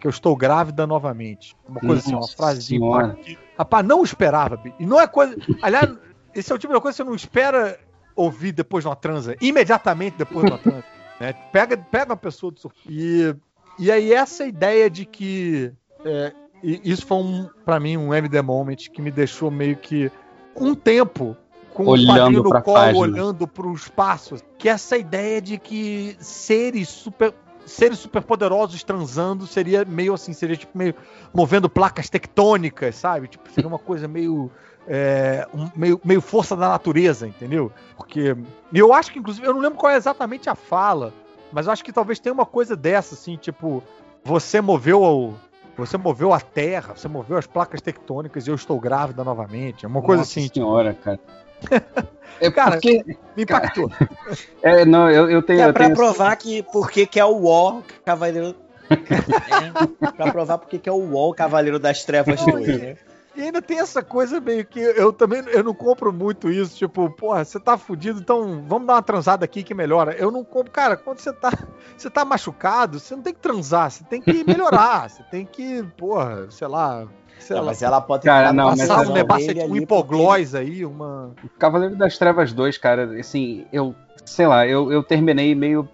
que 0.00 0.06
eu 0.06 0.10
estou 0.10 0.34
grávida 0.34 0.86
novamente. 0.86 1.54
Uma 1.68 1.80
coisa 1.80 2.10
Nossa 2.10 2.32
assim, 2.32 2.78
uma 2.78 2.96
frase 2.96 3.24
de 3.24 3.36
Rapaz, 3.58 3.86
não 3.86 4.02
esperava, 4.02 4.58
e 4.80 4.86
não 4.86 4.98
é 4.98 5.06
coisa... 5.06 5.36
Aliás, 5.60 5.94
esse 6.34 6.50
é 6.50 6.54
o 6.54 6.58
tipo 6.58 6.72
de 6.72 6.80
coisa 6.80 6.96
que 6.96 7.02
você 7.02 7.08
não 7.08 7.14
espera 7.14 7.78
ouvir 8.16 8.52
depois 8.52 8.82
de 8.82 8.88
uma 8.88 8.96
transa, 8.96 9.36
imediatamente 9.42 10.16
depois 10.16 10.46
de 10.46 10.52
uma 10.52 10.58
transa. 10.58 10.84
Né? 11.22 11.32
Pega, 11.52 11.76
pega 11.76 12.06
uma 12.06 12.16
pessoa 12.16 12.50
do 12.50 12.58
surf. 12.58 12.76
E, 12.88 13.32
e 13.78 13.92
aí 13.92 14.12
essa 14.12 14.44
ideia 14.44 14.90
de 14.90 15.06
que. 15.06 15.72
É, 16.04 16.32
isso 16.64 17.06
foi 17.06 17.18
um, 17.18 17.48
para 17.64 17.78
mim 17.78 17.96
um 17.96 18.12
MD 18.12 18.42
Moment 18.42 18.74
que 18.92 19.00
me 19.00 19.10
deixou 19.10 19.48
meio 19.48 19.76
que 19.76 20.10
um 20.56 20.74
tempo 20.74 21.36
com 21.72 21.86
olhando 21.86 22.40
o 22.40 22.42
no 22.42 22.62
colo, 22.62 22.76
página. 22.76 22.98
olhando 22.98 23.46
para 23.46 23.68
o 23.68 23.72
espaço. 23.72 24.34
Que 24.58 24.68
essa 24.68 24.96
ideia 24.96 25.40
de 25.40 25.58
que 25.58 26.16
seres 26.18 26.88
super 26.88 27.32
seres 27.64 28.00
superpoderosos 28.00 28.82
transando 28.82 29.46
seria 29.46 29.84
meio 29.84 30.14
assim, 30.14 30.32
seria 30.32 30.56
tipo 30.56 30.76
meio 30.76 30.96
movendo 31.32 31.70
placas 31.70 32.10
tectônicas, 32.10 32.96
sabe? 32.96 33.28
Tipo, 33.28 33.48
seria 33.52 33.68
uma 33.68 33.78
coisa 33.78 34.08
meio 34.08 34.50
é, 34.86 35.46
um, 35.54 35.68
meio, 35.76 36.00
meio 36.04 36.20
força 36.20 36.56
da 36.56 36.68
natureza, 36.68 37.26
entendeu? 37.26 37.72
Porque. 37.96 38.36
E 38.72 38.78
eu 38.78 38.92
acho 38.92 39.12
que, 39.12 39.18
inclusive, 39.18 39.46
eu 39.46 39.54
não 39.54 39.60
lembro 39.60 39.78
qual 39.78 39.92
é 39.92 39.96
exatamente 39.96 40.48
a 40.48 40.54
fala, 40.54 41.12
mas 41.52 41.66
eu 41.66 41.72
acho 41.72 41.84
que 41.84 41.92
talvez 41.92 42.18
tenha 42.18 42.32
uma 42.32 42.46
coisa 42.46 42.74
dessa, 42.74 43.14
assim, 43.14 43.36
tipo, 43.36 43.82
você 44.24 44.60
moveu 44.60 45.34
você 45.76 45.96
moveu 45.96 46.32
a 46.32 46.40
terra, 46.40 46.94
você 46.94 47.08
moveu 47.08 47.38
as 47.38 47.46
placas 47.46 47.80
tectônicas 47.80 48.46
e 48.46 48.50
eu 48.50 48.54
estou 48.54 48.78
grávida 48.78 49.24
novamente. 49.24 49.84
É 49.84 49.88
uma 49.88 50.02
coisa 50.02 50.20
Nossa 50.20 50.38
assim. 50.38 50.48
senhora, 50.52 50.94
cara. 50.94 51.20
É 52.40 52.50
cara, 52.50 52.72
porque... 52.72 53.04
me 53.36 53.42
impactou. 53.42 53.90
É, 54.62 54.84
não, 54.84 55.08
eu, 55.10 55.30
eu 55.30 55.42
tenho. 55.42 55.60
É 55.60 55.68
eu 55.68 55.72
pra 55.72 55.84
tenho... 55.84 55.96
provar 55.96 56.34
que 56.36 56.62
porque 56.62 57.06
que 57.06 57.20
é 57.20 57.24
o 57.24 57.46
War 57.46 57.82
Cavaleiro. 58.04 58.56
é, 58.90 60.10
pra 60.10 60.32
provar 60.32 60.58
porque 60.58 60.78
que 60.78 60.88
é 60.88 60.92
o 60.92 61.12
War 61.12 61.34
Cavaleiro 61.34 61.78
das 61.78 62.04
Trevas 62.04 62.44
2, 62.44 62.80
né? 62.80 62.96
E 63.34 63.42
ainda 63.42 63.62
tem 63.62 63.78
essa 63.78 64.02
coisa 64.02 64.40
meio 64.40 64.64
que 64.64 64.78
eu 64.78 65.12
também 65.12 65.42
eu 65.48 65.64
não 65.64 65.74
compro 65.74 66.12
muito 66.12 66.50
isso, 66.50 66.76
tipo, 66.76 67.08
porra, 67.10 67.44
você 67.44 67.58
tá 67.58 67.78
fudido, 67.78 68.20
então 68.20 68.62
vamos 68.66 68.86
dar 68.86 68.94
uma 68.94 69.02
transada 69.02 69.44
aqui 69.44 69.62
que 69.62 69.72
melhora. 69.72 70.12
Eu 70.12 70.30
não 70.30 70.44
compro, 70.44 70.70
cara, 70.70 70.96
quando 70.96 71.18
você 71.18 71.32
tá, 71.32 71.50
você 71.96 72.10
tá 72.10 72.24
machucado, 72.24 73.00
você 73.00 73.16
não 73.16 73.22
tem 73.22 73.32
que 73.32 73.40
transar, 73.40 73.90
você 73.90 74.04
tem 74.04 74.20
que 74.20 74.44
melhorar, 74.44 75.08
você 75.10 75.22
tem 75.24 75.46
que, 75.46 75.82
porra, 75.96 76.50
sei 76.50 76.68
lá, 76.68 77.06
sei 77.38 77.56
não, 77.56 77.64
lá. 77.64 77.70
Mas 77.70 77.82
ela 77.82 78.00
pode 78.00 78.24
cara, 78.24 78.52
não, 78.52 78.76
passar 78.76 79.08
um 79.08 79.12
negócio 79.12 79.50
aqui, 79.50 79.62
um 79.62 79.76
hipoglós 79.76 80.50
porque... 80.50 80.64
aí, 80.64 80.84
uma. 80.84 81.34
Cavaleiro 81.58 81.96
das 81.96 82.18
Trevas 82.18 82.52
2, 82.52 82.76
cara, 82.76 83.18
assim, 83.18 83.64
eu, 83.72 83.94
sei 84.26 84.46
lá, 84.46 84.66
eu, 84.66 84.92
eu 84.92 85.02
terminei 85.02 85.54
meio 85.54 85.88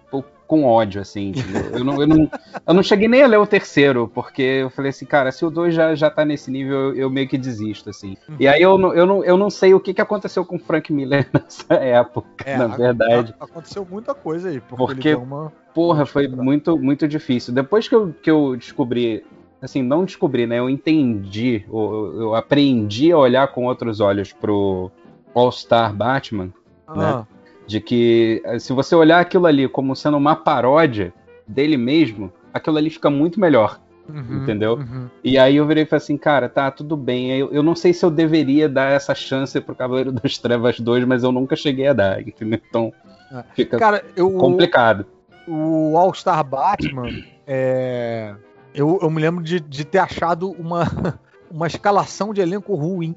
com 0.49 0.65
ódio, 0.65 0.99
assim. 0.99 1.31
Eu 1.71 1.83
não, 1.83 2.01
eu, 2.01 2.07
não, 2.07 2.31
eu 2.65 2.73
não 2.73 2.81
cheguei 2.81 3.07
nem 3.07 3.21
a 3.21 3.27
ler 3.27 3.37
o 3.37 3.45
terceiro, 3.45 4.07
porque 4.11 4.41
eu 4.41 4.71
falei 4.71 4.89
assim, 4.89 5.05
cara, 5.05 5.31
se 5.31 5.45
o 5.45 5.49
2 5.51 5.75
já, 5.75 5.93
já 5.93 6.09
tá 6.09 6.25
nesse 6.25 6.49
nível, 6.49 6.75
eu, 6.75 6.95
eu 6.95 7.09
meio 7.09 7.27
que 7.27 7.37
desisto, 7.37 7.91
assim. 7.91 8.17
Uhum. 8.27 8.35
E 8.39 8.47
aí 8.47 8.59
eu 8.59 8.75
não, 8.75 8.91
eu, 8.91 9.05
não, 9.05 9.23
eu 9.23 9.37
não 9.37 9.51
sei 9.51 9.75
o 9.75 9.79
que, 9.79 9.93
que 9.93 10.01
aconteceu 10.01 10.43
com 10.43 10.55
o 10.55 10.59
Frank 10.59 10.91
Miller 10.91 11.29
nessa 11.31 11.75
época, 11.75 12.49
é, 12.49 12.57
na 12.57 12.65
verdade. 12.65 13.35
Aconteceu 13.39 13.87
muita 13.87 14.15
coisa 14.15 14.49
aí, 14.49 14.59
porque, 14.59 14.85
porque 14.85 15.13
uma... 15.13 15.53
porra, 15.71 16.03
foi 16.03 16.27
muito, 16.27 16.75
muito 16.79 17.07
difícil. 17.07 17.53
Depois 17.53 17.87
que 17.87 17.93
eu, 17.93 18.11
que 18.11 18.31
eu 18.31 18.55
descobri 18.55 19.23
assim, 19.61 19.83
não 19.83 20.03
descobri, 20.03 20.47
né? 20.47 20.57
Eu 20.57 20.67
entendi, 20.67 21.63
eu, 21.71 22.13
eu 22.21 22.35
aprendi 22.35 23.11
a 23.11 23.17
olhar 23.19 23.47
com 23.49 23.65
outros 23.65 23.99
olhos 23.99 24.33
pro 24.33 24.89
All-Star 25.35 25.93
Batman, 25.93 26.45
né? 26.45 26.51
ah. 26.87 27.17
né? 27.19 27.27
De 27.69 27.79
que 27.79 28.41
eh, 28.45 28.57
se 28.57 28.73
você 28.73 28.95
olhar 28.95 29.19
aquilo 29.19 29.45
ali 29.45 29.69
como 29.69 29.95
sendo 29.95 30.17
uma 30.17 30.35
paródia 30.35 31.13
dele 31.47 31.77
mesmo, 31.77 32.33
aquilo 32.51 32.77
ali 32.77 32.89
fica 32.89 33.11
muito 33.11 33.39
melhor. 33.39 33.79
Uhum, 34.09 34.41
entendeu? 34.41 34.73
Uhum. 34.73 35.07
E 35.23 35.37
aí 35.37 35.57
eu 35.57 35.67
virei 35.67 35.83
e 35.83 35.85
falei 35.85 36.01
assim, 36.01 36.17
cara, 36.17 36.49
tá, 36.49 36.71
tudo 36.71 36.97
bem. 36.97 37.29
Eu, 37.29 37.51
eu 37.51 37.61
não 37.61 37.75
sei 37.75 37.93
se 37.93 38.03
eu 38.03 38.09
deveria 38.09 38.67
dar 38.67 38.91
essa 38.91 39.13
chance 39.13 39.61
pro 39.61 39.75
Cavaleiro 39.75 40.11
das 40.11 40.39
Trevas 40.39 40.79
2, 40.79 41.05
mas 41.05 41.21
eu 41.21 41.31
nunca 41.31 41.55
cheguei 41.55 41.85
a 41.85 41.93
dar, 41.93 42.19
entendeu? 42.27 42.59
Então 42.67 42.91
é. 43.31 43.43
fica 43.53 43.77
cara, 43.77 44.03
eu, 44.15 44.31
complicado. 44.31 45.05
O 45.47 45.95
All-Star 45.95 46.43
Batman, 46.43 47.23
é, 47.45 48.33
eu, 48.73 48.97
eu 48.99 49.11
me 49.11 49.21
lembro 49.21 49.43
de, 49.43 49.59
de 49.59 49.85
ter 49.85 49.99
achado 49.99 50.49
uma, 50.53 50.87
uma 51.51 51.67
escalação 51.67 52.33
de 52.33 52.41
elenco 52.41 52.73
ruim 52.73 53.15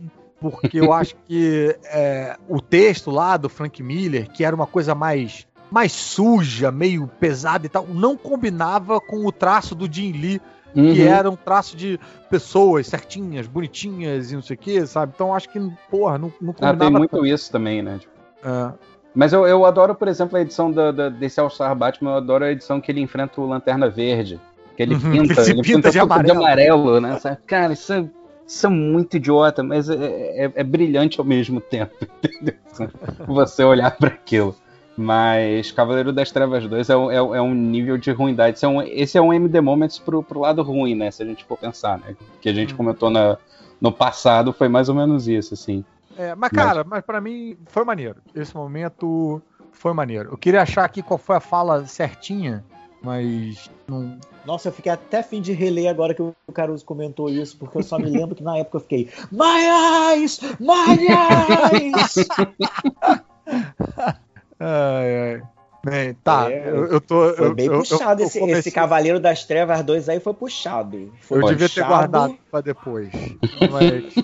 porque 0.50 0.80
eu 0.80 0.92
acho 0.92 1.14
que 1.26 1.76
é, 1.84 2.36
o 2.48 2.60
texto 2.60 3.10
lá 3.10 3.36
do 3.36 3.48
Frank 3.48 3.82
Miller, 3.82 4.30
que 4.30 4.44
era 4.44 4.54
uma 4.54 4.66
coisa 4.66 4.94
mais, 4.94 5.46
mais 5.70 5.92
suja, 5.92 6.70
meio 6.70 7.06
pesada 7.20 7.66
e 7.66 7.68
tal, 7.68 7.86
não 7.86 8.16
combinava 8.16 9.00
com 9.00 9.26
o 9.26 9.32
traço 9.32 9.74
do 9.74 9.92
Jim 9.92 10.12
Lee, 10.12 10.40
uhum. 10.74 10.94
que 10.94 11.02
era 11.02 11.30
um 11.30 11.36
traço 11.36 11.76
de 11.76 11.98
pessoas 12.30 12.86
certinhas, 12.86 13.46
bonitinhas 13.46 14.32
e 14.32 14.34
não 14.34 14.42
sei 14.42 14.56
o 14.56 14.58
que, 14.58 14.86
sabe? 14.86 15.12
Então 15.14 15.34
acho 15.34 15.48
que, 15.48 15.60
porra, 15.90 16.18
não, 16.18 16.32
não 16.40 16.52
combinava. 16.52 16.76
Ah, 16.76 16.86
tem 16.86 16.90
muito 16.90 17.10
tanto. 17.10 17.26
isso 17.26 17.50
também, 17.50 17.82
né? 17.82 18.00
É. 18.44 18.72
Mas 19.14 19.32
eu, 19.32 19.46
eu 19.46 19.64
adoro, 19.64 19.94
por 19.94 20.08
exemplo, 20.08 20.38
a 20.38 20.40
edição 20.40 20.70
da, 20.70 20.90
da, 20.90 21.08
desse 21.08 21.38
All-Star 21.38 21.74
Batman, 21.76 22.12
eu 22.12 22.16
adoro 22.16 22.44
a 22.44 22.50
edição 22.50 22.80
que 22.80 22.90
ele 22.90 23.00
enfrenta 23.00 23.40
o 23.40 23.46
Lanterna 23.46 23.88
Verde. 23.88 24.40
Que 24.74 24.82
ele 24.82 24.94
uhum, 24.94 25.12
pinta, 25.12 25.40
ele, 25.42 25.50
ele 25.50 25.62
pinta, 25.62 25.76
pinta 25.76 25.90
de, 25.90 25.98
amarelo. 25.98 26.24
de 26.24 26.38
amarelo, 26.38 27.00
né? 27.00 27.18
Cara, 27.46 27.74
isso 27.74 27.92
é 27.92 28.08
são 28.52 28.70
muito 28.70 29.16
idiota, 29.16 29.62
mas 29.62 29.88
é, 29.88 30.44
é, 30.44 30.52
é, 30.54 30.64
brilhante 30.64 31.18
ao 31.18 31.24
mesmo 31.24 31.60
tempo, 31.60 31.94
entendeu? 32.22 32.54
Você 33.26 33.64
olhar 33.64 33.90
para 33.96 34.08
aquilo. 34.08 34.54
Mas 34.94 35.72
Cavaleiro 35.72 36.12
das 36.12 36.30
Trevas 36.30 36.66
2 36.68 36.90
é, 36.90 36.92
é, 36.92 37.16
é, 37.16 37.40
um 37.40 37.54
nível 37.54 37.96
de 37.96 38.10
ruindade. 38.10 38.58
Esse 38.58 38.66
é 38.66 38.68
um, 38.68 38.82
esse 38.82 39.16
é 39.16 39.22
um 39.22 39.32
MD 39.32 39.58
Moments 39.60 39.98
pro, 39.98 40.22
pro 40.22 40.40
lado 40.40 40.62
ruim, 40.62 40.94
né? 40.94 41.10
Se 41.10 41.22
a 41.22 41.26
gente 41.26 41.44
for 41.44 41.56
pensar, 41.56 41.98
né? 41.98 42.14
Que 42.42 42.50
a 42.50 42.52
gente 42.52 42.74
hum. 42.74 42.76
comentou 42.76 43.08
na, 43.08 43.38
no 43.80 43.90
passado, 43.90 44.52
foi 44.52 44.68
mais 44.68 44.90
ou 44.90 44.94
menos 44.94 45.26
isso, 45.26 45.54
assim. 45.54 45.82
É, 46.18 46.34
mas, 46.34 46.50
cara, 46.50 46.84
mas, 46.84 46.88
mas 46.88 47.04
para 47.04 47.22
mim 47.22 47.56
foi 47.66 47.84
maneiro. 47.84 48.16
Esse 48.34 48.54
momento 48.54 49.40
foi 49.72 49.94
maneiro. 49.94 50.28
Eu 50.30 50.36
queria 50.36 50.60
achar 50.60 50.84
aqui 50.84 51.02
qual 51.02 51.16
foi 51.16 51.36
a 51.36 51.40
fala 51.40 51.86
certinha 51.86 52.62
mas 53.02 53.70
não. 53.86 54.18
Nossa, 54.44 54.68
eu 54.68 54.72
fiquei 54.72 54.90
até 54.90 55.22
fim 55.22 55.40
de 55.40 55.52
reler 55.52 55.88
agora 55.88 56.14
que 56.14 56.22
o 56.22 56.34
Caruso 56.52 56.84
comentou 56.84 57.28
isso, 57.28 57.56
porque 57.56 57.78
eu 57.78 57.82
só 57.82 57.98
me 57.98 58.08
lembro 58.08 58.34
que 58.34 58.42
na 58.42 58.58
época 58.58 58.76
eu 58.76 58.80
fiquei 58.80 59.08
My 59.30 60.14
eyes! 60.14 60.40
My 60.58 60.98
eyes! 61.08 62.14
ai, 64.58 65.34
ai. 65.34 65.42
Bem, 65.84 66.14
tá, 66.22 66.48
é, 66.48 66.68
eu, 66.68 66.86
eu, 66.86 67.00
tô. 67.00 67.34
Foi 67.34 67.46
eu, 67.46 67.54
bem 67.54 67.68
puxado 67.68 68.22
esse, 68.22 68.38
comecei... 68.38 68.60
esse, 68.60 68.70
Cavaleiro 68.70 69.18
das 69.18 69.44
Trevas 69.44 69.82
2 69.82 70.08
aí 70.10 70.20
foi 70.20 70.32
puxado. 70.32 71.12
Foi 71.20 71.38
eu 71.38 71.40
puxado. 71.40 71.58
devia 71.58 71.68
ter 71.68 71.84
guardado 71.84 72.38
pra 72.50 72.60
depois. 72.60 73.10
Mas. 73.70 74.14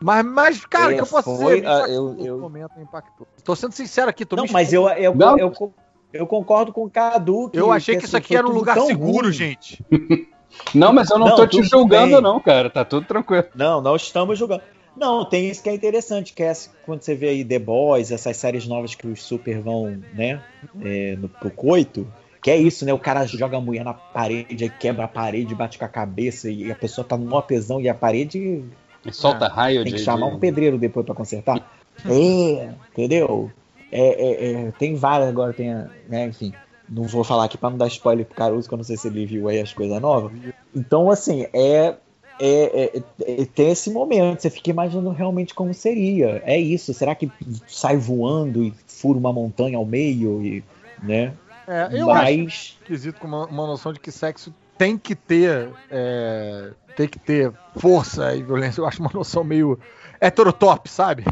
Mas, 0.00 0.24
mas 0.26 0.66
cara, 0.66 0.92
é, 0.92 0.96
que 0.96 1.00
eu 1.00 1.06
posso 1.06 1.36
foi, 1.36 1.62
dizer? 1.62 1.66
Uh, 1.66 1.86
eu, 1.86 2.16
eu... 2.26 2.38
momento 2.38 2.78
impactou. 2.78 3.26
Tô 3.42 3.56
sendo 3.56 3.72
sincero 3.72 4.10
aqui, 4.10 4.26
tô 4.26 4.36
Não, 4.36 4.44
mas 4.52 4.70
eu, 4.70 4.86
eu, 4.90 5.16
eu, 5.38 5.74
eu, 6.18 6.26
concordo 6.26 6.72
com 6.72 6.84
o 6.84 6.90
Cadu. 6.90 7.50
Que, 7.50 7.58
eu 7.58 7.70
achei 7.70 7.94
que, 7.94 8.00
que 8.00 8.06
isso 8.06 8.16
aqui 8.16 8.36
era 8.36 8.46
um 8.46 8.52
lugar 8.52 8.78
seguro, 8.80 9.26
ruim. 9.26 9.32
gente. 9.32 9.84
Não, 10.72 10.92
mas 10.92 11.10
eu 11.10 11.18
não, 11.18 11.26
não 11.26 11.36
tô 11.36 11.48
te 11.48 11.60
julgando, 11.64 12.12
bem. 12.12 12.22
não, 12.22 12.38
cara. 12.38 12.70
Tá 12.70 12.84
tudo 12.84 13.06
tranquilo. 13.06 13.46
Não, 13.56 13.80
não 13.80 13.96
estamos 13.96 14.38
julgando. 14.38 14.62
Não, 14.96 15.24
tem 15.24 15.50
isso 15.50 15.60
que 15.62 15.68
é 15.68 15.74
interessante, 15.74 16.32
que 16.32 16.42
é 16.42 16.52
quando 16.86 17.02
você 17.02 17.14
vê 17.14 17.30
aí 17.30 17.44
The 17.44 17.58
Boys, 17.58 18.12
essas 18.12 18.36
séries 18.36 18.66
novas 18.66 18.94
que 18.94 19.06
os 19.06 19.20
super 19.20 19.60
vão, 19.60 20.00
né, 20.14 20.40
é, 20.80 21.16
no, 21.16 21.28
pro 21.28 21.50
coito, 21.50 22.06
que 22.40 22.50
é 22.50 22.56
isso, 22.56 22.84
né? 22.84 22.92
O 22.92 22.98
cara 22.98 23.26
joga 23.26 23.56
a 23.56 23.60
mulher 23.60 23.84
na 23.84 23.94
parede, 23.94 24.68
quebra 24.78 25.06
a 25.06 25.08
parede, 25.08 25.54
bate 25.54 25.78
com 25.78 25.84
a 25.84 25.88
cabeça 25.88 26.48
e 26.48 26.70
a 26.70 26.76
pessoa 26.76 27.04
tá 27.04 27.16
no 27.16 27.42
tesão 27.42 27.80
e 27.80 27.88
a 27.88 27.94
parede. 27.94 28.62
E 29.04 29.12
solta 29.12 29.46
ah, 29.46 29.48
raio 29.48 29.82
Tem 29.82 29.92
que 29.92 29.98
de, 29.98 30.04
chamar 30.04 30.26
um 30.26 30.38
pedreiro 30.38 30.78
depois 30.78 31.04
para 31.04 31.14
consertar. 31.14 31.72
é, 32.06 32.70
entendeu? 32.92 33.50
É, 33.96 34.00
é, 34.00 34.52
é, 34.66 34.70
tem 34.72 34.96
várias 34.96 35.28
agora, 35.28 35.52
tem, 35.52 35.72
né, 36.08 36.26
enfim. 36.26 36.52
Não 36.88 37.04
vou 37.04 37.22
falar 37.22 37.44
aqui 37.44 37.56
para 37.56 37.70
não 37.70 37.78
dar 37.78 37.86
spoiler 37.86 38.26
pro 38.26 38.34
Caruso, 38.34 38.68
que 38.68 38.74
eu 38.74 38.76
não 38.76 38.84
sei 38.84 38.96
se 38.96 39.06
ele 39.06 39.24
viu 39.24 39.48
aí 39.48 39.60
as 39.60 39.72
coisas 39.72 40.00
novas. 40.02 40.32
Então, 40.74 41.08
assim, 41.08 41.46
é, 41.52 41.94
é, 42.40 42.92
é, 42.98 43.02
é, 43.20 43.44
tem 43.46 43.70
esse 43.70 43.92
momento, 43.92 44.42
você 44.42 44.50
fica 44.50 44.70
imaginando 44.70 45.10
realmente 45.10 45.54
como 45.54 45.72
seria. 45.72 46.42
É 46.44 46.58
isso, 46.58 46.92
será 46.92 47.14
que 47.14 47.30
sai 47.68 47.96
voando 47.96 48.64
e 48.64 48.74
fura 48.88 49.16
uma 49.16 49.32
montanha 49.32 49.78
ao 49.78 49.86
meio 49.86 50.44
e, 50.44 50.64
né? 51.00 51.32
É, 51.66 51.88
eu 51.92 52.08
Mas... 52.08 52.48
acho 52.48 52.76
esquisito 52.82 53.20
com 53.20 53.28
uma, 53.28 53.46
uma, 53.46 53.66
noção 53.66 53.92
de 53.92 54.00
que 54.00 54.10
sexo 54.10 54.52
tem 54.76 54.98
que 54.98 55.14
ter 55.14 55.70
é, 55.88 56.72
tem 56.96 57.08
que 57.08 57.18
ter 57.18 57.52
força 57.76 58.34
e 58.34 58.42
violência. 58.42 58.80
Eu 58.80 58.86
acho 58.86 59.00
uma 59.00 59.10
noção 59.14 59.44
meio 59.44 59.78
heterotop, 60.20 60.90
sabe? 60.90 61.24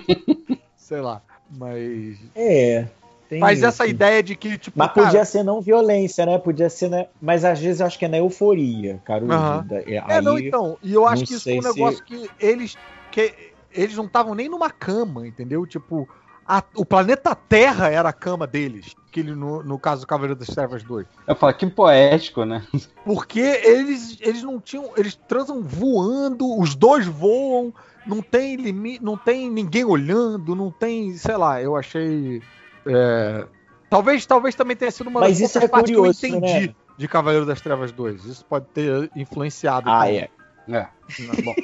Sei 0.74 1.00
lá. 1.00 1.22
Mas. 1.52 2.18
É. 2.34 2.86
Mas 3.38 3.58
isso. 3.58 3.66
essa 3.66 3.86
ideia 3.86 4.22
de 4.22 4.34
que, 4.36 4.58
tipo. 4.58 4.78
Mas 4.78 4.92
cara... 4.92 5.06
podia 5.06 5.24
ser 5.24 5.42
não 5.42 5.60
violência, 5.60 6.26
né? 6.26 6.38
Podia 6.38 6.68
ser. 6.68 6.90
Né? 6.90 7.06
Mas 7.20 7.44
às 7.44 7.60
vezes 7.60 7.80
eu 7.80 7.86
acho 7.86 7.98
que 7.98 8.04
é 8.04 8.08
na 8.08 8.18
euforia, 8.18 9.00
cara. 9.04 9.24
Uhum. 9.24 9.66
É, 9.86 10.20
não, 10.20 10.38
então. 10.38 10.76
E 10.82 10.92
eu 10.92 11.06
acho 11.06 11.24
que 11.24 11.34
isso 11.34 11.48
é 11.48 11.54
um 11.54 11.62
negócio 11.62 11.98
se... 11.98 12.04
que 12.04 12.30
eles. 12.40 12.76
que 13.10 13.32
eles 13.72 13.96
não 13.96 14.04
estavam 14.04 14.34
nem 14.34 14.48
numa 14.48 14.70
cama, 14.70 15.26
entendeu? 15.26 15.66
Tipo. 15.66 16.08
A, 16.44 16.60
o 16.74 16.84
planeta 16.84 17.36
Terra 17.36 17.88
era 17.88 18.08
a 18.08 18.12
cama 18.12 18.48
deles. 18.48 18.96
Que 19.12 19.20
ele, 19.20 19.32
no, 19.32 19.62
no 19.62 19.78
caso 19.78 20.00
do 20.00 20.08
Cavaleiro 20.08 20.34
das 20.34 20.48
Trevas 20.48 20.82
2. 20.82 21.06
Eu 21.28 21.36
falo, 21.36 21.54
que 21.54 21.66
poético, 21.68 22.44
né? 22.44 22.66
Porque 23.04 23.40
eles, 23.40 24.18
eles 24.20 24.42
não 24.42 24.58
tinham. 24.58 24.90
Eles 24.96 25.14
transam 25.14 25.62
voando, 25.62 26.58
os 26.58 26.74
dois 26.74 27.06
voam 27.06 27.72
não 28.06 28.22
tem 28.22 28.56
limite, 28.56 29.02
não 29.02 29.16
tem 29.16 29.50
ninguém 29.50 29.84
olhando, 29.84 30.54
não 30.54 30.70
tem, 30.70 31.14
sei 31.14 31.36
lá, 31.36 31.60
eu 31.60 31.76
achei. 31.76 32.42
É, 32.86 33.46
talvez, 33.88 34.26
talvez 34.26 34.54
também 34.54 34.76
tenha 34.76 34.90
sido 34.90 35.08
uma 35.08 35.20
Mas 35.20 35.38
das 35.38 35.50
isso 35.50 35.58
é 35.58 35.68
curioso, 35.68 36.20
que 36.20 36.26
eu 36.26 36.36
entendi 36.36 36.68
né? 36.68 36.74
de 36.96 37.08
Cavaleiro 37.08 37.46
das 37.46 37.60
Trevas 37.60 37.92
2. 37.92 38.24
Isso 38.24 38.44
pode 38.44 38.66
ter 38.66 39.10
influenciado. 39.14 39.88
Ah, 39.88 40.00
também. 40.00 40.18
é. 40.18 40.30
É. 40.68 40.88
Bom. 41.42 41.54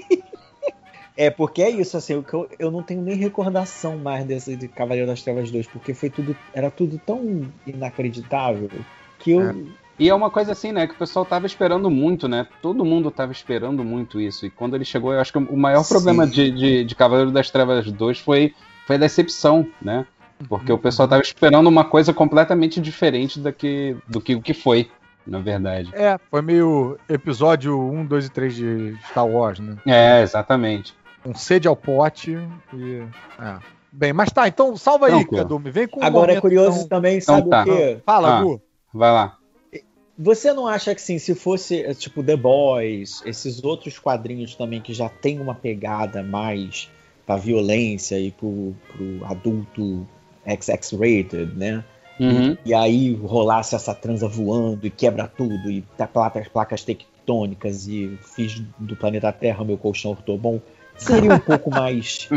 é, 1.17 1.31
porque 1.31 1.63
é 1.63 1.71
isso, 1.71 1.97
assim, 1.97 2.13
eu, 2.15 2.49
eu 2.59 2.71
não 2.71 2.83
tenho 2.83 3.03
nem 3.03 3.17
recordação 3.17 3.97
mais 3.97 4.25
desse 4.25 4.57
de 4.57 4.69
Cavaleiro 4.69 5.07
das 5.07 5.23
Trevas 5.23 5.51
2, 5.51 5.67
porque 5.67 5.95
foi 5.95 6.11
tudo. 6.11 6.37
Era 6.53 6.71
tudo 6.71 7.01
tão 7.05 7.43
inacreditável 7.67 8.71
que 9.19 9.33
eu. 9.33 9.51
É 9.51 9.88
e 9.99 10.09
é 10.09 10.15
uma 10.15 10.31
coisa 10.31 10.53
assim, 10.53 10.71
né, 10.71 10.87
que 10.87 10.95
o 10.95 10.99
pessoal 10.99 11.25
tava 11.25 11.47
esperando 11.47 11.91
muito, 11.91 12.29
né? 12.29 12.47
Todo 12.63 12.85
mundo 12.85 13.11
tava 13.11 13.33
esperando 13.33 13.83
muito 13.83 14.21
isso. 14.21 14.47
E 14.47 14.51
quando 14.51 14.77
ele 14.77 14.85
chegou, 14.85 15.13
eu 15.13 15.21
acho 15.21 15.33
que 15.33 15.39
o 15.39 15.57
maior 15.57 15.83
Sim. 15.83 15.95
problema 15.95 16.27
de, 16.27 16.51
de, 16.51 16.85
de, 16.85 16.95
Cavaleiro 16.95 17.33
das 17.33 17.51
Trevas 17.51 17.91
2 17.91 18.19
foi, 18.19 18.55
foi 18.87 18.97
a 18.97 18.99
decepção, 19.01 19.67
né? 19.83 20.07
Porque 20.49 20.71
uhum. 20.71 20.79
o 20.79 20.81
pessoal 20.81 21.09
tava 21.09 21.23
esperando 21.23 21.67
uma 21.67 21.85
coisa 21.85 22.15
completamente 22.15 22.81
diferente 22.81 23.41
do 23.41 23.53
que, 23.53 23.97
do 24.07 24.21
que 24.21 24.37
o 24.37 24.41
que 24.41 24.55
foi. 24.55 24.89
na 25.27 25.41
verdade. 25.41 25.91
É, 25.93 26.17
foi 26.31 26.43
meio 26.43 26.97
episódio 27.09 27.77
1, 27.77 28.07
2 28.07 28.27
e 28.27 28.31
3 28.31 28.55
de 28.55 28.97
Star 29.11 29.27
Wars, 29.27 29.59
né? 29.59 29.77
É, 29.85 30.23
exatamente. 30.23 30.95
Um 31.27 31.35
sede 31.35 31.67
ao 31.67 31.75
pote 31.75 32.39
e. 32.73 33.03
É. 33.41 33.57
Bem, 33.91 34.13
mas 34.13 34.31
tá, 34.31 34.47
então 34.47 34.77
salva 34.77 35.07
aí, 35.07 35.27
Cadu. 35.27 35.59
Vem 35.59 35.89
com 35.89 36.05
Agora 36.05 36.33
um 36.33 36.37
é 36.37 36.41
curioso 36.41 36.77
então... 36.79 36.89
também, 36.89 37.21
sabe 37.21 37.41
então, 37.41 37.51
tá. 37.51 37.63
o 37.63 37.65
quê? 37.65 38.01
Fala, 38.05 38.39
ah, 38.39 38.43
Gu. 38.43 38.63
Vai 38.95 39.13
lá. 39.13 39.38
Você 40.19 40.53
não 40.53 40.67
acha 40.67 40.95
que 40.95 41.01
sim, 41.01 41.17
se 41.19 41.33
fosse 41.35 41.95
tipo 41.95 42.25
The 42.25 42.37
Boys, 42.37 43.23
esses 43.25 43.63
outros 43.63 44.01
quadrinhos 44.01 44.57
também 44.57 44.81
que 44.81 44.93
já 44.93 45.09
tem 45.09 45.39
uma 45.39 45.55
pegada 45.55 46.25
mais 46.25 46.91
pra 47.25 47.37
violência 47.37 48.19
e 48.19 48.33
pro, 48.33 48.75
pro 48.89 49.25
adulto 49.27 50.05
XX-rated, 50.45 51.55
né? 51.55 51.85
Uhum. 52.19 52.57
E, 52.65 52.71
e, 52.71 52.75
aí 52.75 53.15
rolasse 53.15 53.77
essa 53.77 53.95
transa 53.95 54.27
voando 54.27 54.85
e 54.85 54.91
quebra 54.91 55.29
tudo, 55.29 55.71
e 55.71 55.83
tá 55.97 56.07
placas, 56.07 56.49
placas 56.49 56.83
tectônicas, 56.83 57.87
e 57.87 58.19
fiz 58.35 58.61
do 58.77 58.97
planeta 58.97 59.31
Terra 59.31 59.65
meu 59.65 59.79
colchão 59.79 60.11
ortobom, 60.11 60.61
seria 60.97 61.33
um 61.33 61.39
pouco 61.41 61.71
mais 61.71 62.29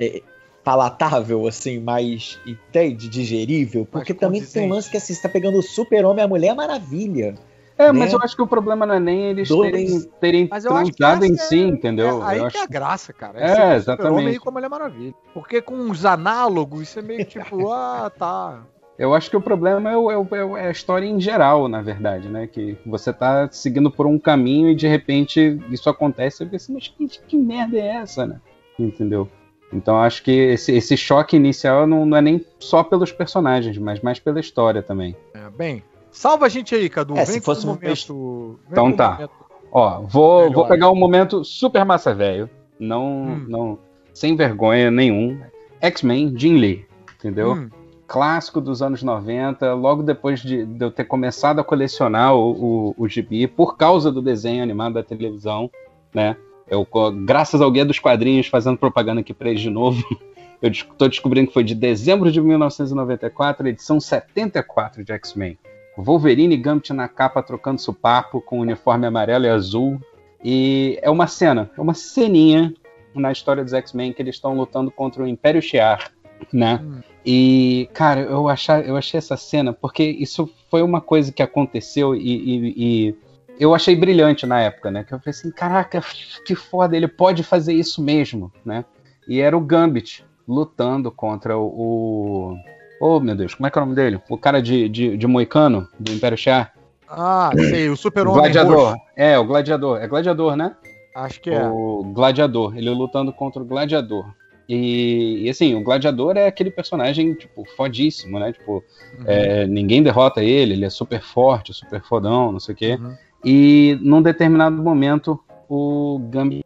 é, 0.00 0.22
palatável, 0.68 1.46
assim, 1.46 1.80
mais 1.80 2.38
entende, 2.46 3.08
digerível, 3.08 3.88
porque 3.90 4.12
também 4.12 4.44
tem 4.44 4.66
um 4.66 4.74
lance 4.74 4.90
que 4.90 4.98
assim, 4.98 5.14
você 5.14 5.22
tá 5.22 5.26
pegando 5.26 5.56
o 5.56 5.62
super-homem 5.62 6.20
e 6.20 6.24
a 6.26 6.28
Mulher 6.28 6.54
Maravilha. 6.54 7.36
É, 7.78 7.90
né? 7.90 7.98
mas 8.00 8.12
eu 8.12 8.18
acho 8.22 8.36
que 8.36 8.42
o 8.42 8.46
problema 8.46 8.84
não 8.84 8.96
é 8.96 9.00
nem 9.00 9.30
eles 9.30 9.48
Dois. 9.48 9.72
terem, 9.72 10.00
terem 10.20 10.46
transado 10.46 11.24
em 11.24 11.38
si, 11.38 11.60
é, 11.60 11.62
entendeu? 11.62 12.22
É, 12.22 12.26
aí 12.26 12.38
eu 12.40 12.48
que 12.48 12.58
é 12.58 12.64
a 12.64 12.66
graça, 12.66 13.14
cara. 13.14 13.40
É, 13.40 13.72
é 13.72 13.76
exatamente. 13.76 14.36
E 14.36 14.38
como 14.38 14.58
ele 14.58 14.66
é 14.66 14.68
maravilha. 14.68 15.14
Porque 15.32 15.62
com 15.62 15.90
os 15.90 16.04
análogos, 16.04 16.82
isso 16.82 16.98
é 16.98 17.02
meio 17.02 17.24
tipo, 17.24 17.70
ah, 17.72 18.12
tá. 18.18 18.62
Eu 18.98 19.14
acho 19.14 19.30
que 19.30 19.36
o 19.38 19.40
problema 19.40 19.90
é, 19.90 19.96
o, 19.96 20.10
é, 20.10 20.18
o, 20.18 20.56
é, 20.58 20.68
a 20.68 20.70
história 20.70 21.06
em 21.06 21.18
geral, 21.18 21.66
na 21.66 21.80
verdade, 21.80 22.28
né? 22.28 22.46
Que 22.46 22.76
você 22.84 23.10
tá 23.10 23.48
seguindo 23.50 23.90
por 23.90 24.06
um 24.06 24.18
caminho 24.18 24.68
e 24.68 24.74
de 24.74 24.86
repente 24.86 25.58
isso 25.70 25.88
acontece. 25.88 26.44
Eu 26.44 26.48
penso, 26.50 26.74
mas 26.74 26.88
que, 26.88 27.08
que 27.08 27.36
merda 27.38 27.78
é 27.78 27.86
essa, 27.86 28.26
né? 28.26 28.38
Entendeu? 28.78 29.30
Então 29.72 30.00
acho 30.00 30.22
que 30.22 30.30
esse, 30.30 30.72
esse 30.72 30.96
choque 30.96 31.36
inicial 31.36 31.86
não, 31.86 32.06
não, 32.06 32.16
é 32.16 32.22
nem 32.22 32.44
só 32.58 32.82
pelos 32.82 33.12
personagens, 33.12 33.76
mas 33.76 34.00
mais 34.00 34.18
pela 34.18 34.40
história 34.40 34.82
também. 34.82 35.14
É, 35.34 35.50
bem, 35.50 35.82
Salva 36.10 36.46
a 36.46 36.48
gente 36.48 36.74
aí, 36.74 36.88
Cadu. 36.88 37.14
É, 37.14 37.24
Vem 37.24 37.34
se 37.34 37.40
fosse 37.40 37.66
um 37.66 37.70
momento. 37.70 38.58
Então 38.70 38.92
tá. 38.92 39.12
Momento 39.12 39.48
Ó, 39.70 40.00
vou, 40.00 40.50
vou 40.50 40.66
pegar 40.66 40.90
um 40.90 40.94
momento 40.94 41.44
super 41.44 41.84
massa 41.84 42.14
velho. 42.14 42.48
Não, 42.78 43.04
hum. 43.04 43.44
não. 43.48 43.78
Sem 44.14 44.34
vergonha 44.34 44.90
nenhum. 44.90 45.38
X-Men, 45.80 46.34
Jim 46.36 46.56
Lee. 46.56 46.86
Entendeu? 47.18 47.52
Hum. 47.52 47.70
Clássico 48.06 48.60
dos 48.60 48.80
anos 48.80 49.02
90, 49.02 49.74
logo 49.74 50.02
depois 50.02 50.40
de, 50.40 50.64
de 50.64 50.84
eu 50.84 50.90
ter 50.90 51.04
começado 51.04 51.60
a 51.60 51.64
colecionar 51.64 52.34
o, 52.34 52.52
o, 52.88 52.94
o 52.96 53.08
gibi, 53.08 53.46
por 53.46 53.76
causa 53.76 54.10
do 54.10 54.22
desenho 54.22 54.62
animado 54.62 54.94
da 54.94 55.02
televisão, 55.02 55.70
né? 56.14 56.34
Eu, 56.70 56.86
graças 57.24 57.60
ao 57.60 57.70
Guia 57.70 57.84
dos 57.84 57.98
Quadrinhos, 57.98 58.46
fazendo 58.46 58.76
propaganda 58.76 59.20
aqui 59.20 59.32
pra 59.32 59.48
eles 59.48 59.62
de 59.62 59.70
novo, 59.70 60.04
eu 60.60 60.70
estou 60.70 61.08
descobrindo 61.08 61.48
que 61.48 61.54
foi 61.54 61.64
de 61.64 61.74
dezembro 61.74 62.30
de 62.30 62.40
1994, 62.40 63.68
edição 63.68 63.98
74 63.98 65.02
de 65.02 65.12
X-Men. 65.12 65.58
Wolverine 65.96 66.54
e 66.54 66.58
Gambit 66.58 66.92
na 66.92 67.08
capa 67.08 67.42
trocando 67.42 67.80
papo 67.92 68.40
com 68.40 68.58
o 68.58 68.62
uniforme 68.62 69.06
amarelo 69.06 69.46
e 69.46 69.48
azul. 69.48 70.00
E 70.44 70.98
é 71.02 71.10
uma 71.10 71.26
cena, 71.26 71.70
é 71.76 71.80
uma 71.80 71.94
ceninha 71.94 72.72
na 73.14 73.32
história 73.32 73.64
dos 73.64 73.72
X-Men 73.72 74.12
que 74.12 74.22
eles 74.22 74.36
estão 74.36 74.54
lutando 74.54 74.90
contra 74.90 75.24
o 75.24 75.26
Império 75.26 75.60
Shi'ar, 75.60 76.12
né? 76.52 76.80
Hum. 76.82 77.00
E, 77.26 77.90
cara, 77.92 78.20
eu, 78.20 78.48
achar, 78.48 78.86
eu 78.86 78.96
achei 78.96 79.18
essa 79.18 79.36
cena, 79.36 79.72
porque 79.72 80.04
isso 80.04 80.48
foi 80.70 80.82
uma 80.82 81.00
coisa 81.00 81.32
que 81.32 81.42
aconteceu 81.42 82.14
e, 82.14 82.20
e, 82.20 82.74
e, 82.76 83.14
eu 83.58 83.74
achei 83.74 83.96
brilhante 83.96 84.46
na 84.46 84.60
época, 84.60 84.90
né? 84.90 85.04
Que 85.04 85.12
eu 85.12 85.18
falei 85.18 85.30
assim, 85.30 85.50
caraca, 85.50 86.02
que 86.44 86.54
foda, 86.54 86.96
ele 86.96 87.08
pode 87.08 87.42
fazer 87.42 87.74
isso 87.74 88.02
mesmo, 88.02 88.52
né? 88.64 88.84
E 89.26 89.40
era 89.40 89.56
o 89.56 89.60
Gambit 89.60 90.24
lutando 90.46 91.10
contra 91.10 91.58
o, 91.58 92.56
Oh, 93.00 93.20
meu 93.20 93.36
Deus, 93.36 93.54
como 93.54 93.66
é 93.66 93.70
que 93.70 93.78
é 93.78 93.82
o 93.82 93.84
nome 93.84 93.94
dele? 93.94 94.20
O 94.28 94.36
cara 94.36 94.60
de, 94.60 94.88
de, 94.88 95.16
de 95.16 95.26
Moicano, 95.26 95.88
do 95.98 96.12
Império 96.12 96.36
Chá. 96.36 96.72
Ah, 97.08 97.50
sei, 97.54 97.88
o 97.88 97.96
super-homem 97.96 98.42
Gladiador. 98.42 98.90
Roxo. 98.90 99.02
É, 99.16 99.38
o 99.38 99.44
Gladiador. 99.44 99.98
É 100.02 100.08
Gladiador, 100.08 100.56
né? 100.56 100.76
Acho 101.14 101.40
que 101.40 101.50
é. 101.50 101.66
O 101.66 102.02
Gladiador. 102.12 102.76
Ele 102.76 102.90
lutando 102.90 103.32
contra 103.32 103.62
o 103.62 103.64
Gladiador. 103.64 104.26
E, 104.68 105.44
e, 105.44 105.48
assim, 105.48 105.74
o 105.74 105.82
Gladiador 105.82 106.36
é 106.36 106.46
aquele 106.46 106.70
personagem, 106.70 107.32
tipo, 107.34 107.64
fodíssimo, 107.76 108.38
né? 108.38 108.52
Tipo, 108.52 108.84
uhum. 109.18 109.24
é, 109.26 109.66
ninguém 109.66 110.02
derrota 110.02 110.42
ele, 110.42 110.74
ele 110.74 110.84
é 110.84 110.90
super 110.90 111.22
forte, 111.22 111.72
super 111.72 112.02
fodão, 112.02 112.52
não 112.52 112.60
sei 112.60 112.74
o 112.74 112.76
quê. 112.76 112.98
Uhum. 113.00 113.16
E 113.44 113.98
num 114.02 114.22
determinado 114.22 114.82
momento, 114.82 115.38
o 115.68 116.18
Gambit 116.30 116.64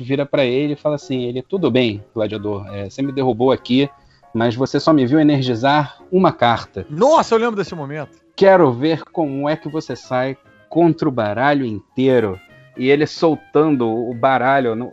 vira 0.00 0.24
para 0.24 0.44
ele 0.44 0.74
e 0.74 0.76
fala 0.76 0.94
assim: 0.94 1.22
ele, 1.22 1.42
tudo 1.42 1.70
bem, 1.70 2.02
Gladiador, 2.14 2.66
é, 2.72 2.88
você 2.88 3.02
me 3.02 3.12
derrubou 3.12 3.52
aqui, 3.52 3.90
mas 4.32 4.54
você 4.54 4.80
só 4.80 4.92
me 4.92 5.06
viu 5.06 5.20
energizar 5.20 5.98
uma 6.10 6.32
carta. 6.32 6.86
Nossa, 6.88 7.34
eu 7.34 7.38
lembro 7.38 7.56
desse 7.56 7.74
momento. 7.74 8.20
Quero 8.34 8.72
ver 8.72 9.02
como 9.04 9.48
é 9.48 9.56
que 9.56 9.68
você 9.68 9.94
sai 9.94 10.36
contra 10.68 11.08
o 11.08 11.12
baralho 11.12 11.66
inteiro. 11.66 12.40
E 12.76 12.88
ele 12.88 13.06
soltando 13.06 13.86
o 13.86 14.14
baralho 14.14 14.74
no, 14.74 14.90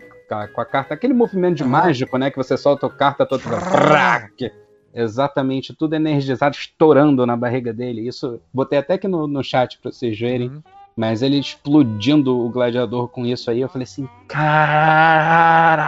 com 0.54 0.62
a 0.62 0.66
carta, 0.66 0.94
aquele 0.94 1.14
movimento 1.14 1.56
de 1.56 1.64
uhum. 1.64 1.70
mágico, 1.70 2.18
né? 2.18 2.30
Que 2.30 2.36
você 2.36 2.58
solta 2.58 2.88
a 2.88 2.90
carta 2.90 3.26
toda. 3.26 3.44
Exatamente, 4.94 5.74
tudo 5.74 5.96
energizado, 5.96 6.56
estourando 6.56 7.26
na 7.26 7.38
barriga 7.38 7.72
dele. 7.72 8.08
Isso, 8.08 8.42
botei 8.54 8.80
até 8.80 8.96
aqui 8.96 9.08
no, 9.08 9.28
no 9.28 9.44
chat 9.44 9.80
pra 9.80 9.92
vocês 9.92 10.20
verem. 10.20 10.50
Uhum. 10.50 10.62
Mas 11.00 11.22
ele 11.22 11.40
explodindo 11.40 12.38
o 12.38 12.50
gladiador 12.50 13.08
com 13.08 13.26
isso 13.26 13.50
aí, 13.50 13.62
eu 13.62 13.70
falei 13.70 13.86
assim: 13.86 14.06
Caraca! 14.28 15.80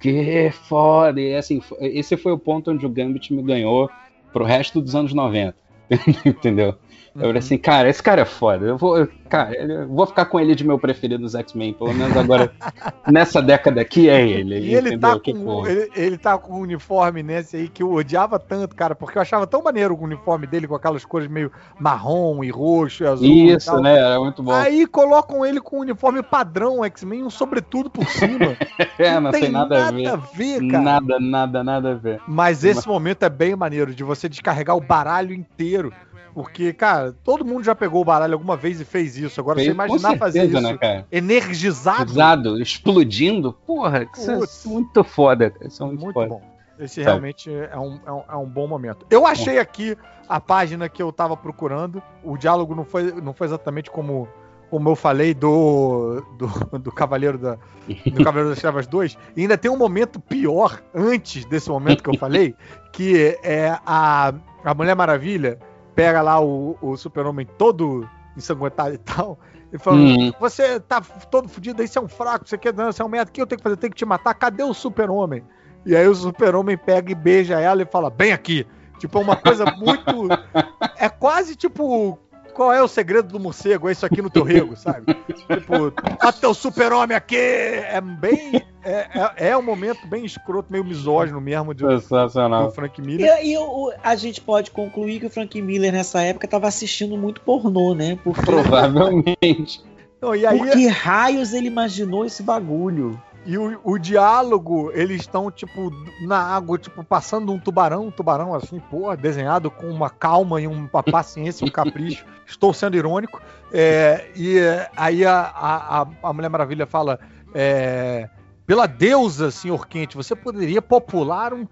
que 0.00 0.50
foda. 0.50 1.20
E 1.20 1.34
assim, 1.34 1.60
esse 1.78 2.16
foi 2.16 2.32
o 2.32 2.38
ponto 2.38 2.70
onde 2.70 2.86
o 2.86 2.88
Gambit 2.88 3.30
me 3.34 3.42
ganhou 3.42 3.90
pro 4.32 4.46
resto 4.46 4.80
dos 4.80 4.94
anos 4.94 5.12
90. 5.12 5.54
Entendeu? 6.24 6.74
Eu 7.14 7.22
falei 7.22 7.38
assim, 7.38 7.58
cara, 7.58 7.88
esse 7.90 8.02
cara 8.02 8.22
é 8.22 8.24
foda. 8.24 8.64
Eu 8.64 8.78
vou, 8.78 9.06
cara, 9.28 9.54
eu 9.54 9.86
vou 9.86 10.06
ficar 10.06 10.24
com 10.24 10.40
ele 10.40 10.54
de 10.54 10.64
meu 10.64 10.78
preferido 10.78 11.22
dos 11.22 11.34
X-Men. 11.34 11.74
Pelo 11.74 11.92
menos 11.92 12.16
agora, 12.16 12.50
nessa 13.06 13.42
década 13.42 13.82
aqui, 13.82 14.08
é 14.08 14.26
ele. 14.26 14.58
E 14.60 14.74
ele 14.74 14.96
tá, 14.96 15.18
com, 15.18 15.66
ele, 15.66 15.90
ele, 15.94 16.18
tá 16.18 16.38
com 16.38 16.54
um 16.54 16.60
uniforme 16.60 17.22
nesse 17.22 17.56
aí 17.56 17.68
que 17.68 17.82
eu 17.82 17.92
odiava 17.92 18.38
tanto, 18.38 18.74
cara, 18.74 18.94
porque 18.94 19.18
eu 19.18 19.22
achava 19.22 19.46
tão 19.46 19.62
maneiro 19.62 19.94
o 19.94 20.02
uniforme 20.02 20.46
dele 20.46 20.66
com 20.66 20.74
aquelas 20.74 21.04
cores 21.04 21.28
meio 21.28 21.52
marrom 21.78 22.42
e 22.42 22.50
roxo 22.50 23.04
e 23.04 23.06
azul. 23.06 23.26
Isso, 23.26 23.78
e 23.78 23.82
né? 23.82 23.98
Era 23.98 24.18
muito 24.18 24.42
bom. 24.42 24.52
Aí 24.52 24.86
colocam 24.86 25.44
ele 25.44 25.60
com 25.60 25.76
um 25.76 25.80
uniforme 25.80 26.22
padrão 26.22 26.82
X-Men, 26.82 27.24
um 27.24 27.30
sobretudo 27.30 27.90
por 27.90 28.06
cima. 28.06 28.56
é, 28.98 29.14
não, 29.14 29.20
não 29.22 29.30
tem, 29.32 29.42
tem 29.42 29.50
nada, 29.50 29.78
nada, 29.78 29.88
a 29.88 29.92
ver. 29.92 30.06
a 30.06 30.16
ver, 30.16 30.68
cara. 30.68 30.82
Nada, 30.82 31.20
nada, 31.20 31.64
nada 31.64 31.90
a 31.90 31.94
ver. 31.94 32.22
Mas 32.26 32.64
esse 32.64 32.76
Mas... 32.76 32.86
momento 32.86 33.22
é 33.22 33.28
bem 33.28 33.54
maneiro, 33.54 33.94
de 33.94 34.02
você 34.02 34.30
descarregar 34.30 34.74
o 34.74 34.80
baralho 34.80 35.34
inteiro 35.34 35.92
porque, 36.34 36.72
cara, 36.72 37.12
todo 37.24 37.44
mundo 37.44 37.64
já 37.64 37.74
pegou 37.74 38.00
o 38.00 38.04
baralho 38.04 38.32
alguma 38.34 38.56
vez 38.56 38.80
e 38.80 38.84
fez 38.84 39.16
isso. 39.16 39.40
Agora, 39.40 39.56
fez, 39.56 39.68
você 39.68 39.72
imaginar 39.72 40.00
certeza, 40.00 40.18
fazer 40.18 40.44
isso 40.46 40.60
né, 40.60 40.78
cara? 40.78 41.06
energizado. 41.12 42.60
Explodindo. 42.60 43.52
Porra, 43.66 44.08
isso 44.16 44.30
é 44.30 44.68
muito 44.68 45.04
foda. 45.04 45.52
Isso 45.60 45.82
é 45.82 45.86
muito, 45.86 46.00
muito 46.00 46.14
foda. 46.14 46.28
bom. 46.28 46.42
Esse 46.78 46.96
Sabe? 46.96 47.06
realmente 47.06 47.50
é 47.52 47.78
um, 47.78 48.00
é, 48.04 48.12
um, 48.12 48.22
é 48.30 48.36
um 48.36 48.46
bom 48.46 48.66
momento. 48.66 49.06
Eu 49.10 49.26
achei 49.26 49.58
aqui 49.58 49.96
a 50.28 50.40
página 50.40 50.88
que 50.88 51.02
eu 51.02 51.12
tava 51.12 51.36
procurando. 51.36 52.02
O 52.24 52.36
diálogo 52.36 52.74
não 52.74 52.84
foi, 52.84 53.12
não 53.12 53.34
foi 53.34 53.46
exatamente 53.46 53.90
como, 53.90 54.26
como 54.70 54.88
eu 54.88 54.96
falei 54.96 55.34
do, 55.34 56.24
do, 56.38 56.78
do 56.78 56.90
Cavaleiro 56.90 57.38
da 57.38 57.58
do 57.86 58.22
Cavaleiro 58.24 58.50
das 58.50 58.58
Trevas 58.58 58.86
2. 58.86 59.18
E 59.36 59.42
ainda 59.42 59.58
tem 59.58 59.70
um 59.70 59.76
momento 59.76 60.18
pior 60.18 60.82
antes 60.94 61.44
desse 61.44 61.68
momento 61.68 62.02
que 62.02 62.10
eu 62.10 62.18
falei, 62.18 62.54
que 62.90 63.38
é 63.42 63.78
a, 63.84 64.32
a 64.64 64.74
Mulher 64.74 64.96
Maravilha 64.96 65.58
pega 65.94 66.22
lá 66.22 66.40
o, 66.40 66.76
o 66.80 66.96
super-homem 66.96 67.46
todo 67.58 68.08
ensanguentado 68.36 68.94
e 68.94 68.98
tal, 68.98 69.38
e 69.72 69.78
fala: 69.78 69.96
uhum. 69.96 70.32
Você 70.40 70.80
tá 70.80 71.00
todo 71.00 71.48
fodido 71.48 71.82
aí, 71.82 71.88
você 71.88 71.98
é 71.98 72.02
um 72.02 72.08
fraco, 72.08 72.48
você 72.48 72.58
quer 72.58 72.72
você 72.72 73.02
é 73.02 73.04
um 73.04 73.08
merda, 73.08 73.30
o 73.30 73.32
que 73.32 73.40
eu 73.40 73.46
tenho 73.46 73.58
que 73.58 73.62
fazer? 73.62 73.74
Eu 73.74 73.80
tenho 73.80 73.92
que 73.92 73.98
te 73.98 74.04
matar, 74.04 74.34
cadê 74.34 74.62
o 74.62 74.74
super-homem? 74.74 75.44
E 75.84 75.96
aí 75.96 76.06
o 76.06 76.14
super-homem 76.14 76.76
pega 76.76 77.10
e 77.10 77.14
beija 77.14 77.60
ela 77.60 77.82
e 77.82 77.86
fala: 77.86 78.10
Bem 78.10 78.32
aqui. 78.32 78.66
Tipo, 78.98 79.18
é 79.18 79.22
uma 79.22 79.36
coisa 79.36 79.64
muito. 79.76 80.28
É 80.96 81.08
quase 81.08 81.56
tipo 81.56 82.16
qual 82.52 82.72
é 82.72 82.82
o 82.82 82.88
segredo 82.88 83.28
do 83.28 83.40
morcego? 83.40 83.88
É 83.88 83.92
isso 83.92 84.06
aqui 84.06 84.22
no 84.22 84.30
teu 84.30 84.44
rego, 84.44 84.76
sabe? 84.76 85.14
tipo, 85.26 85.92
até 86.20 86.46
o 86.46 86.54
super-homem 86.54 87.16
aqui! 87.16 87.36
É 87.36 88.00
bem. 88.00 88.62
É, 88.84 89.06
é, 89.14 89.48
é, 89.50 89.56
um 89.56 89.62
momento 89.62 90.06
bem 90.06 90.24
escroto, 90.24 90.70
meio 90.70 90.84
misógino 90.84 91.40
mesmo 91.40 91.72
de, 91.72 91.84
Sensacional. 92.00 92.66
do 92.66 92.72
Frank 92.72 93.00
Miller. 93.00 93.38
E, 93.40 93.52
e 93.52 93.58
o, 93.58 93.92
a 94.02 94.16
gente 94.16 94.40
pode 94.40 94.70
concluir 94.70 95.20
que 95.20 95.26
o 95.26 95.30
Frank 95.30 95.60
Miller 95.62 95.92
nessa 95.92 96.20
época 96.22 96.46
estava 96.46 96.66
assistindo 96.66 97.16
muito 97.16 97.40
pornô, 97.40 97.94
né? 97.94 98.18
Porque... 98.22 98.42
Provavelmente. 98.42 99.82
Não, 100.20 100.34
e 100.34 100.46
aí... 100.46 100.58
Por 100.58 100.70
que 100.70 100.86
raios 100.88 101.52
ele 101.52 101.68
imaginou 101.68 102.24
esse 102.24 102.42
bagulho? 102.42 103.20
E 103.44 103.58
o, 103.58 103.80
o 103.82 103.98
diálogo, 103.98 104.92
eles 104.94 105.22
estão, 105.22 105.50
tipo, 105.50 105.90
na 106.20 106.38
água, 106.38 106.78
tipo, 106.78 107.02
passando 107.02 107.52
um 107.52 107.58
tubarão, 107.58 108.06
um 108.06 108.10
tubarão 108.10 108.54
assim, 108.54 108.78
pô, 108.78 109.14
desenhado 109.16 109.70
com 109.70 109.88
uma 109.88 110.08
calma 110.08 110.60
e 110.60 110.66
uma 110.66 111.02
paciência, 111.02 111.66
um 111.66 111.70
capricho. 111.70 112.24
Estou 112.46 112.72
sendo 112.72 112.96
irônico. 112.96 113.40
É, 113.72 114.30
e 114.36 114.58
aí 114.96 115.24
a, 115.24 115.40
a, 115.54 116.06
a 116.22 116.32
Mulher 116.32 116.50
Maravilha 116.50 116.86
fala: 116.86 117.18
é, 117.54 118.28
pela 118.66 118.86
deusa, 118.86 119.50
senhor 119.50 119.86
Quente, 119.88 120.16
você 120.16 120.36
poderia 120.36 120.80
popular 120.80 121.52
um, 121.52 121.66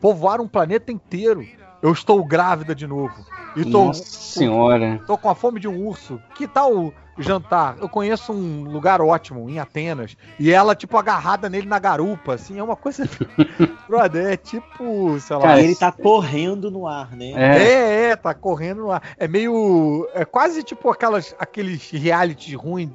povoar 0.00 0.40
um 0.40 0.48
planeta 0.48 0.90
inteiro. 0.90 1.46
Eu 1.80 1.92
estou 1.92 2.24
grávida 2.24 2.74
de 2.74 2.86
novo. 2.86 3.14
E 3.54 3.64
tô, 3.64 3.86
Nossa 3.86 4.02
senhora. 4.04 5.00
Tô 5.06 5.16
com 5.16 5.28
a 5.28 5.34
fome 5.34 5.60
de 5.60 5.68
um 5.68 5.86
urso. 5.86 6.20
Que 6.34 6.48
tal 6.48 6.92
jantar? 7.18 7.76
Eu 7.80 7.88
conheço 7.88 8.32
um 8.32 8.64
lugar 8.64 9.00
ótimo 9.00 9.48
em 9.48 9.58
Atenas. 9.58 10.16
E 10.38 10.52
ela, 10.52 10.74
tipo, 10.74 10.96
agarrada 10.96 11.48
nele 11.48 11.66
na 11.66 11.78
garupa, 11.78 12.34
assim, 12.34 12.58
é 12.58 12.62
uma 12.62 12.76
coisa. 12.76 13.08
Brother, 13.88 14.32
é 14.32 14.36
tipo, 14.36 15.18
sei 15.20 15.36
lá. 15.36 15.42
Cara, 15.42 15.62
ele 15.62 15.74
tá 15.74 15.92
correndo 15.92 16.70
no 16.70 16.86
ar, 16.86 17.14
né? 17.16 17.32
É. 17.32 17.62
é, 17.62 18.02
é, 18.10 18.16
tá 18.16 18.34
correndo 18.34 18.82
no 18.82 18.90
ar. 18.90 19.02
É 19.18 19.28
meio. 19.28 20.08
É 20.14 20.24
quase 20.24 20.62
tipo 20.62 20.90
aquelas, 20.90 21.34
aqueles 21.38 21.90
reality 21.90 22.54
ruins 22.54 22.90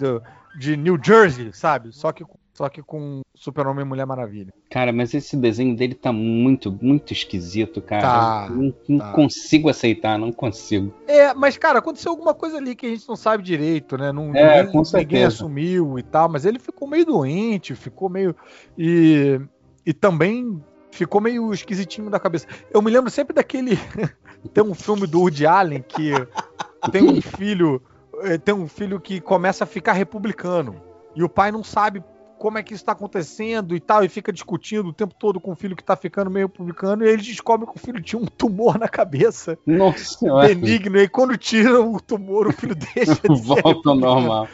de 0.57 0.75
New 0.75 0.99
Jersey, 1.01 1.51
sabe? 1.53 1.93
Só 1.93 2.11
que 2.11 2.25
só 2.59 2.67
que 2.67 2.83
com 2.83 3.21
Super-Homem 3.33 3.85
e 3.85 3.87
Mulher 3.87 4.05
Maravilha. 4.05 4.53
Cara, 4.69 4.91
mas 4.91 5.13
esse 5.13 5.37
desenho 5.37 5.77
dele 5.77 5.95
tá 5.95 6.11
muito, 6.11 6.77
muito 6.81 7.13
esquisito, 7.13 7.81
cara. 7.81 8.01
Tá, 8.01 8.49
não, 8.49 8.73
não 8.85 8.99
tá. 8.99 9.13
consigo 9.13 9.69
aceitar, 9.69 10.19
não 10.19 10.29
consigo. 10.29 10.93
É, 11.07 11.33
mas, 11.33 11.57
cara, 11.57 11.79
aconteceu 11.79 12.11
alguma 12.11 12.33
coisa 12.33 12.57
ali 12.57 12.75
que 12.75 12.85
a 12.85 12.89
gente 12.89 13.07
não 13.07 13.15
sabe 13.15 13.43
direito, 13.43 13.97
né? 13.97 14.11
Não, 14.11 14.35
é, 14.35 14.63
ninguém, 14.63 14.83
ninguém 14.93 15.23
assumiu 15.23 15.97
e 15.97 16.03
tal, 16.03 16.27
mas 16.27 16.43
ele 16.43 16.59
ficou 16.59 16.85
meio 16.85 17.05
doente, 17.05 17.73
ficou 17.75 18.09
meio. 18.09 18.35
E, 18.77 19.39
e 19.85 19.93
também 19.93 20.61
ficou 20.91 21.21
meio 21.21 21.53
esquisitinho 21.53 22.09
da 22.09 22.19
cabeça. 22.19 22.45
Eu 22.73 22.81
me 22.81 22.91
lembro 22.91 23.09
sempre 23.09 23.33
daquele. 23.33 23.79
tem 24.53 24.65
um 24.65 24.73
filme 24.73 25.07
do 25.07 25.21
Woody 25.21 25.45
Allen 25.45 25.81
que 25.81 26.11
tem 26.91 27.03
um 27.03 27.21
filho. 27.23 27.81
Eh, 28.23 28.37
tem 28.37 28.53
um 28.53 28.67
filho 28.67 28.99
que 28.99 29.21
começa 29.21 29.63
a 29.63 29.67
ficar 29.67 29.93
republicano. 29.93 30.89
E 31.15 31.23
o 31.23 31.29
pai 31.29 31.53
não 31.53 31.63
sabe 31.63 32.03
como 32.39 32.57
é 32.57 32.63
que 32.63 32.73
isso 32.73 32.81
está 32.81 32.93
acontecendo 32.93 33.75
e 33.75 33.79
tal, 33.79 34.03
e 34.03 34.09
fica 34.09 34.31
discutindo 34.31 34.89
o 34.89 34.93
tempo 34.93 35.13
todo 35.13 35.39
com 35.41 35.51
o 35.51 35.55
filho 35.55 35.75
que 35.75 35.83
está 35.83 35.95
ficando 35.95 36.31
meio 36.31 36.47
republicano, 36.47 37.05
e 37.05 37.09
eles 37.09 37.25
descobrem 37.25 37.69
que 37.69 37.77
o 37.77 37.79
filho 37.79 38.01
tinha 38.01 38.19
um 38.19 38.25
tumor 38.25 38.79
na 38.79 38.87
cabeça. 38.87 39.59
Nossa 39.67 40.17
senhora. 40.17 40.47
Benigno, 40.47 40.97
e 40.97 41.07
quando 41.07 41.37
tiram 41.37 41.93
o 41.93 41.99
tumor, 41.99 42.47
o 42.47 42.53
filho 42.53 42.75
deixa 42.75 43.15
de 43.15 43.41
Volta 43.43 43.89
ao 43.89 43.95
normal. 43.95 44.47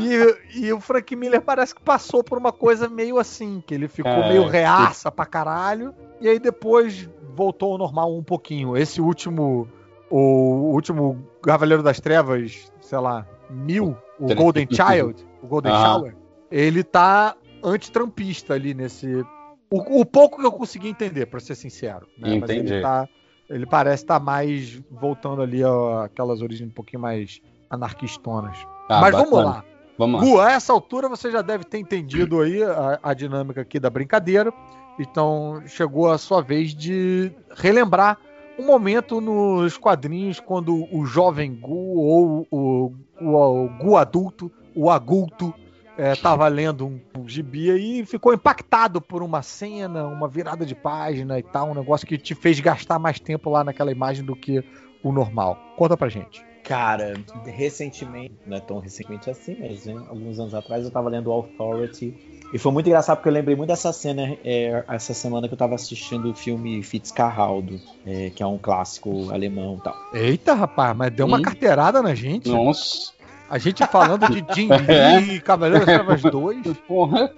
E, 0.00 0.60
e, 0.60 0.72
o 0.72 0.80
Frank 0.80 1.14
Miller 1.14 1.42
parece 1.42 1.74
que 1.74 1.82
passou 1.82 2.24
por 2.24 2.38
uma 2.38 2.52
coisa 2.52 2.88
meio 2.88 3.18
assim, 3.18 3.62
que 3.66 3.74
ele 3.74 3.88
ficou 3.88 4.10
é, 4.10 4.28
meio 4.30 4.46
reaça 4.46 5.10
que... 5.10 5.16
pra 5.16 5.26
caralho, 5.26 5.92
e 6.20 6.28
aí 6.28 6.38
depois 6.38 7.10
voltou 7.34 7.72
ao 7.72 7.78
normal 7.78 8.16
um 8.16 8.22
pouquinho. 8.22 8.74
Esse 8.76 9.00
último, 9.00 9.68
o 10.08 10.72
último 10.72 11.18
Cavaleiro 11.42 11.82
das 11.82 12.00
Trevas, 12.00 12.72
sei 12.80 12.98
lá, 12.98 13.26
mil, 13.50 13.96
o 14.18 14.34
Golden 14.34 14.66
Child, 14.70 15.26
o 15.42 15.46
Golden 15.46 15.72
ah. 15.72 15.84
Shower, 15.84 16.21
ele 16.52 16.84
tá 16.84 17.34
antitrampista 17.64 18.52
ali 18.52 18.74
nesse. 18.74 19.24
O, 19.70 20.00
o, 20.00 20.04
pouco 20.04 20.38
que 20.38 20.46
eu 20.46 20.52
consegui 20.52 20.88
entender, 20.88 21.26
para 21.26 21.40
ser 21.40 21.54
sincero. 21.54 22.06
Né? 22.18 22.34
Entendi. 22.34 22.40
Mas 22.40 22.70
ele, 22.70 22.82
tá, 22.82 23.08
ele 23.48 23.66
parece 23.66 24.04
estar 24.04 24.18
tá 24.18 24.24
mais 24.24 24.78
voltando 24.90 25.40
ali 25.40 25.62
aquelas 26.04 26.42
origens 26.42 26.68
um 26.68 26.72
pouquinho 26.72 27.00
mais 27.00 27.40
anarquistonas. 27.70 28.58
Ah, 28.86 29.00
Mas 29.00 29.12
bacana. 29.12 29.30
vamos 29.30 29.44
lá. 29.44 29.64
Vamos 29.96 30.20
lá. 30.20 30.26
Gu, 30.26 30.40
a 30.40 30.52
essa 30.52 30.74
altura 30.74 31.08
você 31.08 31.30
já 31.30 31.40
deve 31.40 31.64
ter 31.64 31.78
entendido 31.78 32.42
aí 32.42 32.62
a, 32.62 33.00
a 33.02 33.14
dinâmica 33.14 33.62
aqui 33.62 33.80
da 33.80 33.88
brincadeira. 33.88 34.52
Então 34.98 35.62
chegou 35.66 36.10
a 36.10 36.18
sua 36.18 36.42
vez 36.42 36.74
de 36.74 37.32
relembrar 37.56 38.18
um 38.58 38.66
momento 38.66 39.22
nos 39.22 39.78
quadrinhos 39.78 40.38
quando 40.38 40.86
o 40.94 41.06
jovem 41.06 41.54
Gu 41.54 41.98
ou 41.98 42.46
o, 42.50 42.92
o, 43.18 43.64
o 43.64 43.68
Gu 43.78 43.96
adulto, 43.96 44.52
o 44.74 44.90
adulto, 44.90 45.54
é, 45.96 46.14
tava 46.14 46.46
lendo 46.48 46.86
um, 46.86 47.00
um 47.18 47.28
gibi 47.28 48.00
e 48.00 48.04
ficou 48.04 48.32
impactado 48.32 49.00
por 49.00 49.22
uma 49.22 49.42
cena, 49.42 50.06
uma 50.06 50.28
virada 50.28 50.64
de 50.64 50.74
página 50.74 51.38
e 51.38 51.42
tal, 51.42 51.70
um 51.70 51.74
negócio 51.74 52.06
que 52.06 52.18
te 52.18 52.34
fez 52.34 52.58
gastar 52.60 52.98
mais 52.98 53.20
tempo 53.20 53.50
lá 53.50 53.62
naquela 53.62 53.92
imagem 53.92 54.24
do 54.24 54.34
que 54.34 54.64
o 55.02 55.12
normal. 55.12 55.58
Conta 55.76 55.96
pra 55.96 56.08
gente. 56.08 56.44
Cara, 56.62 57.14
recentemente, 57.44 58.34
não 58.46 58.56
é 58.56 58.60
tão 58.60 58.78
recentemente 58.78 59.28
assim, 59.28 59.56
mas 59.58 59.84
né, 59.84 59.94
alguns 60.08 60.38
anos 60.38 60.54
atrás 60.54 60.84
eu 60.84 60.92
tava 60.92 61.08
lendo 61.08 61.32
Authority 61.32 62.14
e 62.52 62.58
foi 62.58 62.70
muito 62.70 62.86
engraçado 62.86 63.16
porque 63.16 63.28
eu 63.28 63.32
lembrei 63.32 63.56
muito 63.56 63.70
dessa 63.70 63.92
cena 63.92 64.36
é, 64.44 64.84
essa 64.88 65.12
semana 65.12 65.48
que 65.48 65.54
eu 65.54 65.58
tava 65.58 65.74
assistindo 65.74 66.30
o 66.30 66.34
filme 66.34 66.80
Fitzcarraldo, 66.82 67.80
é, 68.06 68.30
que 68.30 68.42
é 68.44 68.46
um 68.46 68.58
clássico 68.58 69.32
alemão 69.32 69.78
e 69.80 69.82
tal. 69.82 69.96
Eita, 70.14 70.54
rapaz, 70.54 70.96
mas 70.96 71.12
deu 71.12 71.26
uma 71.26 71.38
hum. 71.38 71.42
carteirada 71.42 72.00
na 72.00 72.14
gente. 72.14 72.48
Nossa. 72.48 73.12
A 73.52 73.58
gente 73.58 73.86
falando 73.86 74.26
de 74.30 74.42
Jim 74.54 74.66
Lee, 74.66 75.38
Cavaleiro 75.44 75.84
das 75.84 75.94
Trevas 75.94 76.22
2. 76.22 76.74
Porra. 76.88 77.30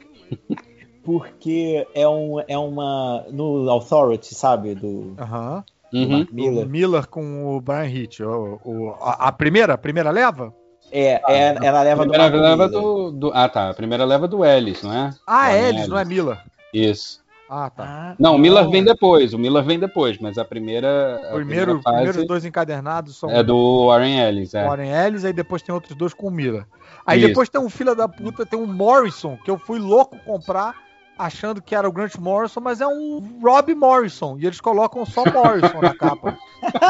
Porque 1.02 1.84
é, 1.92 2.08
um, 2.08 2.40
é 2.46 2.56
uma. 2.56 3.26
No 3.32 3.68
Authority, 3.68 4.32
sabe? 4.32 4.76
Do. 4.76 5.16
Aham. 5.18 5.64
Uhum. 5.92 6.24
Miller. 6.30 6.68
Miller 6.68 7.08
com 7.08 7.56
o 7.56 7.60
Brian 7.60 7.88
Hitch. 7.88 8.20
O, 8.20 8.60
o, 8.64 8.96
a, 9.00 9.26
a, 9.26 9.32
primeira? 9.32 9.74
A 9.74 9.78
primeira 9.78 10.12
leva? 10.12 10.54
É, 10.92 11.14
é 11.14 11.48
ah, 11.50 11.58
ela 11.60 11.82
leva 11.82 12.04
a 12.04 12.06
primeira 12.06 12.30
do, 12.30 12.40
leva 12.40 12.68
do, 12.68 13.10
do, 13.10 13.32
Ah, 13.34 13.48
tá. 13.48 13.70
A 13.70 13.74
primeira 13.74 14.04
leva 14.04 14.28
do 14.28 14.44
Ellis, 14.44 14.84
não 14.84 14.92
é? 14.92 15.10
Ah, 15.26 15.52
Ellis, 15.52 15.68
Ellis, 15.68 15.88
não 15.88 15.98
é 15.98 16.04
Miller. 16.04 16.38
Isso. 16.72 17.23
Ah, 17.56 17.70
tá. 17.70 17.84
Ah, 17.86 18.16
não, 18.18 18.34
o 18.34 18.38
Miller 18.38 18.68
vem 18.68 18.82
depois. 18.82 19.32
O 19.32 19.38
Miller 19.38 19.62
vem 19.62 19.78
depois, 19.78 20.18
mas 20.18 20.36
a 20.38 20.44
primeira. 20.44 21.14
A 21.14 21.34
Primeiro, 21.34 21.78
primeira 21.78 21.82
primeiros 21.82 22.26
dois 22.26 22.44
encadernados 22.44 23.16
são. 23.16 23.30
É 23.30 23.44
do 23.44 23.86
Warren 23.86 24.18
Ellis, 24.18 24.54
é. 24.54 24.66
Warren 24.66 24.90
Ellis, 24.90 25.24
aí 25.24 25.32
depois 25.32 25.62
tem 25.62 25.72
outros 25.72 25.94
dois 25.94 26.12
com 26.12 26.26
o 26.26 26.30
Miller. 26.32 26.66
Aí 27.06 27.20
Isso. 27.20 27.28
depois 27.28 27.48
tem 27.48 27.60
um 27.60 27.70
filho 27.70 27.94
da 27.94 28.08
puta, 28.08 28.44
tem 28.44 28.58
um 28.58 28.66
Morrison, 28.66 29.38
que 29.44 29.48
eu 29.48 29.56
fui 29.56 29.78
louco 29.78 30.18
comprar, 30.24 30.74
achando 31.16 31.62
que 31.62 31.76
era 31.76 31.88
o 31.88 31.92
Grant 31.92 32.16
Morrison, 32.16 32.58
mas 32.60 32.80
é 32.80 32.88
um 32.88 33.38
Rob 33.40 33.72
Morrison. 33.72 34.36
E 34.36 34.46
eles 34.46 34.60
colocam 34.60 35.06
só 35.06 35.22
Morrison 35.24 35.80
na 35.80 35.94
capa. 35.94 36.36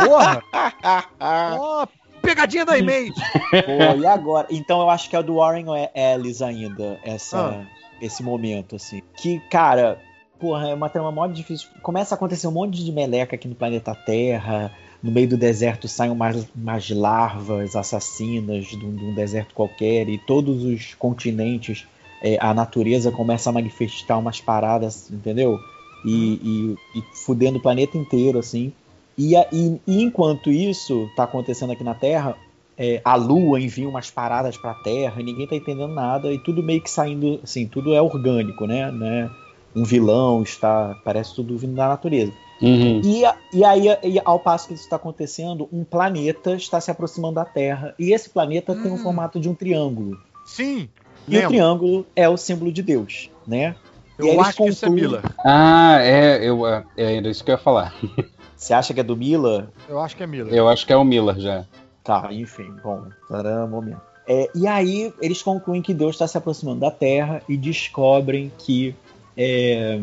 Porra! 0.07 0.43
oh, 1.61 1.87
pegadinha 2.23 2.65
da 2.65 2.79
Image! 2.79 3.13
Pô, 3.51 4.01
e 4.01 4.07
agora? 4.07 4.47
Então 4.51 4.81
eu 4.81 4.89
acho 4.89 5.11
que 5.11 5.17
é 5.17 5.23
do 5.23 5.35
Warren 5.35 5.67
Ellis 5.95 6.41
ainda, 6.41 6.99
essa, 7.05 7.51
ah. 7.51 7.67
esse 8.01 8.23
momento, 8.23 8.77
assim. 8.77 9.03
Que, 9.15 9.41
cara 9.51 10.01
porra, 10.45 10.69
é 10.69 10.75
uma 10.75 10.91
trama 10.91 11.11
mó 11.11 11.27
difícil. 11.27 11.69
Começa 11.81 12.15
a 12.15 12.17
acontecer 12.17 12.47
um 12.47 12.51
monte 12.51 12.85
de 12.85 12.93
meleca 12.93 13.35
aqui 13.35 13.49
no 13.49 13.55
planeta 13.55 13.95
Terra. 13.95 14.71
No 15.03 15.11
meio 15.11 15.27
do 15.27 15.39
deserto 15.39 15.89
saem 15.89 16.13
umas, 16.13 16.47
umas 16.55 16.91
larvas 16.91 17.75
assassinas 17.75 18.67
de 18.67 18.85
um, 18.85 18.95
de 18.95 19.05
um 19.07 19.15
deserto 19.15 19.55
qualquer. 19.55 20.07
E 20.07 20.19
todos 20.19 20.63
os 20.63 20.93
continentes, 20.97 21.87
é, 22.23 22.37
a 22.39 22.53
natureza 22.53 23.11
começa 23.11 23.49
a 23.49 23.55
manifestar 23.55 24.19
umas 24.19 24.39
paradas, 24.39 25.11
entendeu? 25.11 25.59
E, 26.05 26.77
e, 26.95 26.99
e 26.99 27.03
fudendo 27.25 27.57
o 27.57 27.63
planeta 27.63 27.97
inteiro, 27.97 28.39
assim. 28.39 28.71
E, 29.17 29.35
e, 29.35 29.81
e, 29.87 30.03
enquanto 30.03 30.51
isso 30.51 31.09
tá 31.17 31.25
acontecendo 31.25 31.73
aqui 31.73 31.83
na 31.83 31.95
Terra, 31.95 32.37
é, 32.77 33.01
a 33.03 33.15
Lua 33.15 33.59
envia 33.59 33.89
umas 33.89 34.11
paradas 34.11 34.59
para 34.59 34.73
a 34.73 34.75
Terra 34.75 35.23
ninguém 35.23 35.47
tá 35.47 35.55
entendendo 35.55 35.95
nada 35.95 36.31
e 36.31 36.39
tudo 36.39 36.63
meio 36.63 36.83
que 36.83 36.91
saindo, 36.91 37.41
assim, 37.43 37.67
tudo 37.67 37.95
é 37.95 38.03
orgânico, 38.03 38.67
né? 38.67 38.91
né? 38.91 39.31
Um 39.75 39.85
vilão 39.85 40.43
está. 40.43 40.97
Parece 41.05 41.35
tudo 41.35 41.57
vindo 41.57 41.75
da 41.75 41.89
natureza. 41.89 42.33
Uhum. 42.63 43.01
E, 43.05 43.23
e 43.53 43.65
aí, 43.65 43.87
e 44.03 44.21
ao 44.25 44.39
passo 44.39 44.69
que 44.69 44.75
isso 44.75 44.85
está 44.85 44.97
acontecendo, 44.97 45.69
um 45.73 45.85
planeta 45.85 46.55
está 46.55 46.81
se 46.81 46.91
aproximando 46.91 47.35
da 47.35 47.45
Terra. 47.45 47.95
E 47.99 48.13
esse 48.13 48.31
planeta 48.31 48.73
uhum. 48.73 48.83
tem 48.83 48.91
o 48.91 48.95
um 48.95 48.99
hum. 48.99 49.03
formato 49.03 49.41
de 49.41 49.49
um 49.49 49.55
triângulo. 49.55 50.19
Sim. 50.47 50.89
E 51.27 51.33
lembro. 51.33 51.47
o 51.47 51.51
triângulo 51.51 52.07
é 52.15 52.29
o 52.29 52.37
símbolo 52.37 52.73
de 52.73 52.83
Deus, 52.83 53.31
né? 53.47 53.75
Eu 54.19 54.41
acho 54.41 54.51
concluem... 54.51 54.71
que 54.71 54.77
isso 54.77 54.87
é 54.87 54.91
Mila. 54.91 55.23
Ah, 55.45 55.99
é, 56.01 56.49
eu, 56.49 56.67
é, 56.67 56.85
é 56.97 57.21
isso 57.23 57.43
que 57.43 57.51
eu 57.51 57.55
ia 57.55 57.59
falar. 57.59 57.95
Você 58.57 58.73
acha 58.73 58.95
que 58.95 59.01
é 59.01 59.03
do 59.03 59.17
Mila? 59.17 59.71
Eu 59.89 59.99
acho 59.99 60.17
que 60.17 60.23
é 60.23 60.27
Mila. 60.27 60.51
Eu 60.51 60.69
acho 60.69 60.87
que 60.87 60.93
é 60.93 60.97
o 60.97 61.05
Miller 61.05 61.39
já. 61.39 61.67
Tá, 62.03 62.29
enfim, 62.31 62.73
bom, 62.83 63.09
um 63.31 63.67
momento. 63.67 64.01
É, 64.27 64.49
e 64.55 64.67
aí 64.67 65.13
eles 65.21 65.43
concluem 65.43 65.83
que 65.83 65.93
Deus 65.93 66.15
está 66.15 66.27
se 66.27 66.39
aproximando 66.39 66.81
da 66.81 66.91
Terra 66.91 67.43
e 67.49 67.57
descobrem 67.57 68.51
que 68.59 68.95
é, 69.37 70.01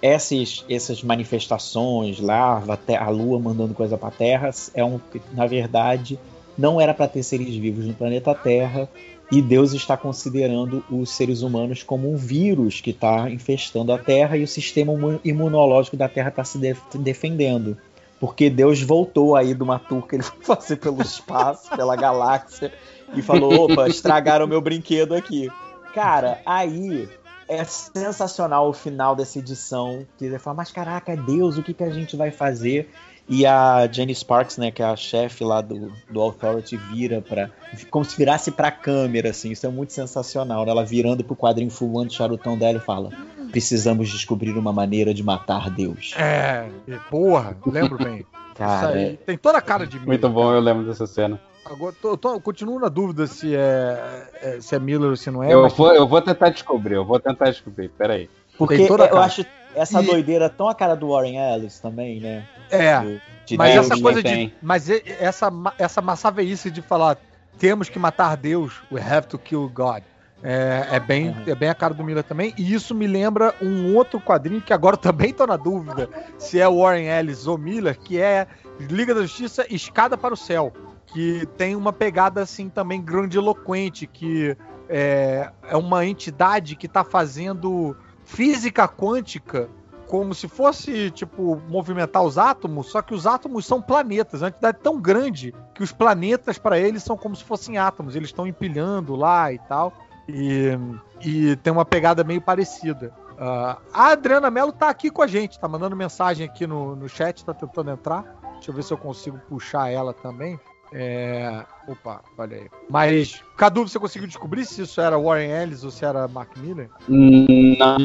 essas, 0.00 0.64
essas 0.68 1.02
manifestações, 1.02 2.18
larva, 2.20 2.78
a 2.98 3.08
lua 3.08 3.38
mandando 3.38 3.74
coisa 3.74 3.96
para 3.96 4.08
a 4.08 4.12
Terra, 4.12 4.50
é 4.74 4.84
um, 4.84 5.00
na 5.32 5.46
verdade, 5.46 6.18
não 6.58 6.80
era 6.80 6.92
para 6.92 7.08
ter 7.08 7.22
seres 7.22 7.54
vivos 7.54 7.86
no 7.86 7.94
planeta 7.94 8.34
Terra 8.34 8.88
e 9.30 9.40
Deus 9.40 9.72
está 9.72 9.96
considerando 9.96 10.84
os 10.90 11.10
seres 11.10 11.40
humanos 11.40 11.82
como 11.82 12.12
um 12.12 12.16
vírus 12.16 12.82
que 12.82 12.90
está 12.90 13.30
infestando 13.30 13.92
a 13.92 13.98
Terra 13.98 14.36
e 14.36 14.42
o 14.42 14.48
sistema 14.48 14.92
imunológico 15.24 15.96
da 15.96 16.06
Terra 16.06 16.28
está 16.28 16.44
se 16.44 16.58
def 16.58 16.78
defendendo. 16.96 17.78
Porque 18.20 18.50
Deus 18.50 18.82
voltou 18.82 19.34
aí 19.34 19.54
de 19.54 19.62
uma 19.62 19.78
tour 19.78 20.06
que 20.06 20.16
ele 20.16 20.22
foi 20.22 20.44
fazer 20.44 20.76
pelo 20.76 21.00
espaço, 21.02 21.74
pela 21.74 21.96
galáxia, 21.96 22.72
e 23.14 23.22
falou: 23.22 23.64
opa, 23.64 23.88
estragaram 23.88 24.46
meu 24.46 24.60
brinquedo 24.60 25.14
aqui. 25.14 25.48
Cara, 25.94 26.40
aí 26.44 27.08
é 27.48 27.64
sensacional 27.64 28.68
o 28.68 28.72
final 28.72 29.14
dessa 29.14 29.38
edição. 29.38 30.06
Que 30.18 30.26
ele 30.26 30.38
fala, 30.38 30.56
mas 30.56 30.72
caraca, 30.72 31.12
é 31.12 31.16
Deus, 31.16 31.58
o 31.58 31.62
que, 31.62 31.74
que 31.74 31.84
a 31.84 31.90
gente 31.90 32.16
vai 32.16 32.30
fazer? 32.30 32.88
E 33.28 33.46
a 33.46 33.88
Jenny 33.90 34.14
Sparks, 34.14 34.58
né, 34.58 34.70
que 34.70 34.82
é 34.82 34.84
a 34.84 34.96
chefe 34.96 35.44
lá 35.44 35.60
do, 35.60 35.92
do 36.10 36.20
Authority, 36.20 36.76
vira 36.76 37.22
para 37.22 37.50
como 37.88 38.04
se 38.04 38.16
virasse 38.16 38.50
pra 38.50 38.70
câmera, 38.70 39.30
assim. 39.30 39.52
Isso 39.52 39.64
é 39.64 39.68
muito 39.68 39.92
sensacional. 39.92 40.66
Ela 40.66 40.84
virando 40.84 41.22
pro 41.22 41.36
quadrinho 41.36 41.70
fumando 41.70 42.10
o 42.10 42.12
charutão 42.12 42.58
dela 42.58 42.78
e 42.78 42.80
fala: 42.80 43.10
Precisamos 43.50 44.10
descobrir 44.10 44.52
uma 44.52 44.72
maneira 44.72 45.14
de 45.14 45.22
matar 45.22 45.70
Deus. 45.70 46.14
É, 46.18 46.68
porra, 47.10 47.56
lembro 47.64 47.96
bem. 47.96 48.26
Cara, 48.54 48.88
aí, 48.88 49.16
tem 49.16 49.38
toda 49.38 49.56
a 49.58 49.62
cara 49.62 49.86
de 49.86 49.98
mim. 49.98 50.06
Muito 50.06 50.28
bom, 50.28 50.52
eu 50.52 50.60
lembro 50.60 50.84
dessa 50.84 51.06
cena. 51.06 51.40
Agora, 51.72 51.94
tô, 52.00 52.16
tô, 52.18 52.38
continuo 52.38 52.78
na 52.78 52.88
dúvida 52.88 53.26
se 53.26 53.56
é, 53.56 54.28
é, 54.42 54.60
se 54.60 54.74
é 54.74 54.78
Miller 54.78 55.10
ou 55.10 55.16
se 55.16 55.30
não 55.30 55.42
é. 55.42 55.52
Eu, 55.52 55.62
mas... 55.62 55.72
vou, 55.72 55.92
eu 55.94 56.06
vou 56.06 56.20
tentar 56.20 56.50
descobrir, 56.50 56.96
eu 56.96 57.04
vou 57.04 57.18
tentar 57.18 57.46
descobrir, 57.46 57.88
peraí. 57.88 58.28
Porque 58.58 58.74
eu 58.82 59.18
acho 59.18 59.46
essa 59.74 60.02
e... 60.02 60.06
doideira 60.06 60.50
tão 60.50 60.68
a 60.68 60.74
cara 60.74 60.94
do 60.94 61.08
Warren 61.08 61.38
Ellis 61.38 61.80
também, 61.80 62.20
né? 62.20 62.46
É. 62.70 63.00
De 63.46 63.56
mas 63.56 63.72
Deus, 63.72 63.90
essa 63.90 64.02
coisa 64.02 64.22
de. 64.22 64.52
Mas 64.60 64.90
essa, 64.90 65.50
essa 65.78 66.02
massaveice 66.02 66.70
de 66.70 66.82
falar 66.82 67.16
temos 67.58 67.88
que 67.88 67.98
matar 67.98 68.36
Deus, 68.36 68.82
we 68.92 69.00
have 69.00 69.26
to 69.26 69.38
kill 69.38 69.70
God. 69.72 70.02
É, 70.44 70.88
é, 70.90 71.00
bem, 71.00 71.28
uhum. 71.28 71.44
é 71.46 71.54
bem 71.54 71.68
a 71.68 71.74
cara 71.74 71.94
do 71.94 72.04
Miller 72.04 72.24
também. 72.24 72.52
E 72.58 72.74
isso 72.74 72.94
me 72.94 73.06
lembra 73.06 73.54
um 73.62 73.94
outro 73.94 74.20
quadrinho 74.20 74.60
que 74.60 74.72
agora 74.72 74.96
também 74.98 75.32
tô 75.32 75.46
na 75.46 75.56
dúvida 75.56 76.10
se 76.36 76.60
é 76.60 76.68
Warren 76.68 77.06
Ellis 77.06 77.46
ou 77.46 77.56
Miller, 77.56 77.98
que 77.98 78.20
é 78.20 78.46
Liga 78.78 79.14
da 79.14 79.22
Justiça 79.22 79.64
Escada 79.70 80.18
para 80.18 80.34
o 80.34 80.36
Céu. 80.36 80.72
Que 81.12 81.46
tem 81.58 81.76
uma 81.76 81.92
pegada 81.92 82.40
assim 82.42 82.68
também 82.68 83.02
grandiloquente, 83.02 84.06
que 84.06 84.56
é, 84.88 85.50
é 85.68 85.76
uma 85.76 86.06
entidade 86.06 86.76
que 86.76 86.86
está 86.86 87.04
fazendo 87.04 87.96
física 88.24 88.88
quântica 88.88 89.68
como 90.12 90.34
se 90.34 90.46
fosse, 90.46 91.10
tipo, 91.10 91.58
movimentar 91.70 92.22
os 92.22 92.36
átomos, 92.36 92.88
só 92.88 93.00
que 93.00 93.14
os 93.14 93.26
átomos 93.26 93.64
são 93.64 93.80
planetas. 93.80 94.42
É 94.42 94.44
uma 94.44 94.48
entidade 94.50 94.78
tão 94.82 95.00
grande 95.00 95.54
que 95.74 95.82
os 95.82 95.90
planetas, 95.90 96.58
para 96.58 96.78
eles, 96.78 97.02
são 97.02 97.16
como 97.16 97.34
se 97.34 97.42
fossem 97.42 97.78
átomos. 97.78 98.14
Eles 98.14 98.28
estão 98.28 98.46
empilhando 98.46 99.16
lá 99.16 99.50
e 99.50 99.58
tal. 99.60 99.90
E, 100.28 100.78
e 101.22 101.56
tem 101.56 101.72
uma 101.72 101.86
pegada 101.86 102.22
meio 102.22 102.42
parecida. 102.42 103.10
Uh, 103.32 103.80
a 103.90 104.08
Adriana 104.08 104.50
Mello 104.50 104.70
tá 104.70 104.90
aqui 104.90 105.10
com 105.10 105.22
a 105.22 105.26
gente, 105.26 105.58
tá 105.58 105.66
mandando 105.66 105.96
mensagem 105.96 106.46
aqui 106.46 106.66
no, 106.66 106.94
no 106.94 107.08
chat, 107.08 107.42
tá 107.42 107.54
tentando 107.54 107.90
entrar. 107.90 108.22
Deixa 108.56 108.70
eu 108.70 108.74
ver 108.74 108.84
se 108.84 108.92
eu 108.92 108.98
consigo 108.98 109.38
puxar 109.48 109.90
ela 109.90 110.12
também. 110.12 110.60
É... 110.92 111.64
Opa, 111.88 112.22
olha 112.36 112.56
aí. 112.56 112.70
Mas, 112.88 113.42
Cadu, 113.56 113.88
você 113.88 113.98
conseguiu 113.98 114.28
descobrir 114.28 114.64
se 114.64 114.82
isso 114.82 115.00
era 115.00 115.18
Warren 115.18 115.50
Ellis 115.50 115.84
ou 115.84 115.90
se 115.90 116.04
era 116.04 116.28
Mark 116.28 116.56
Miller? 116.58 116.88
Não. 117.08 117.96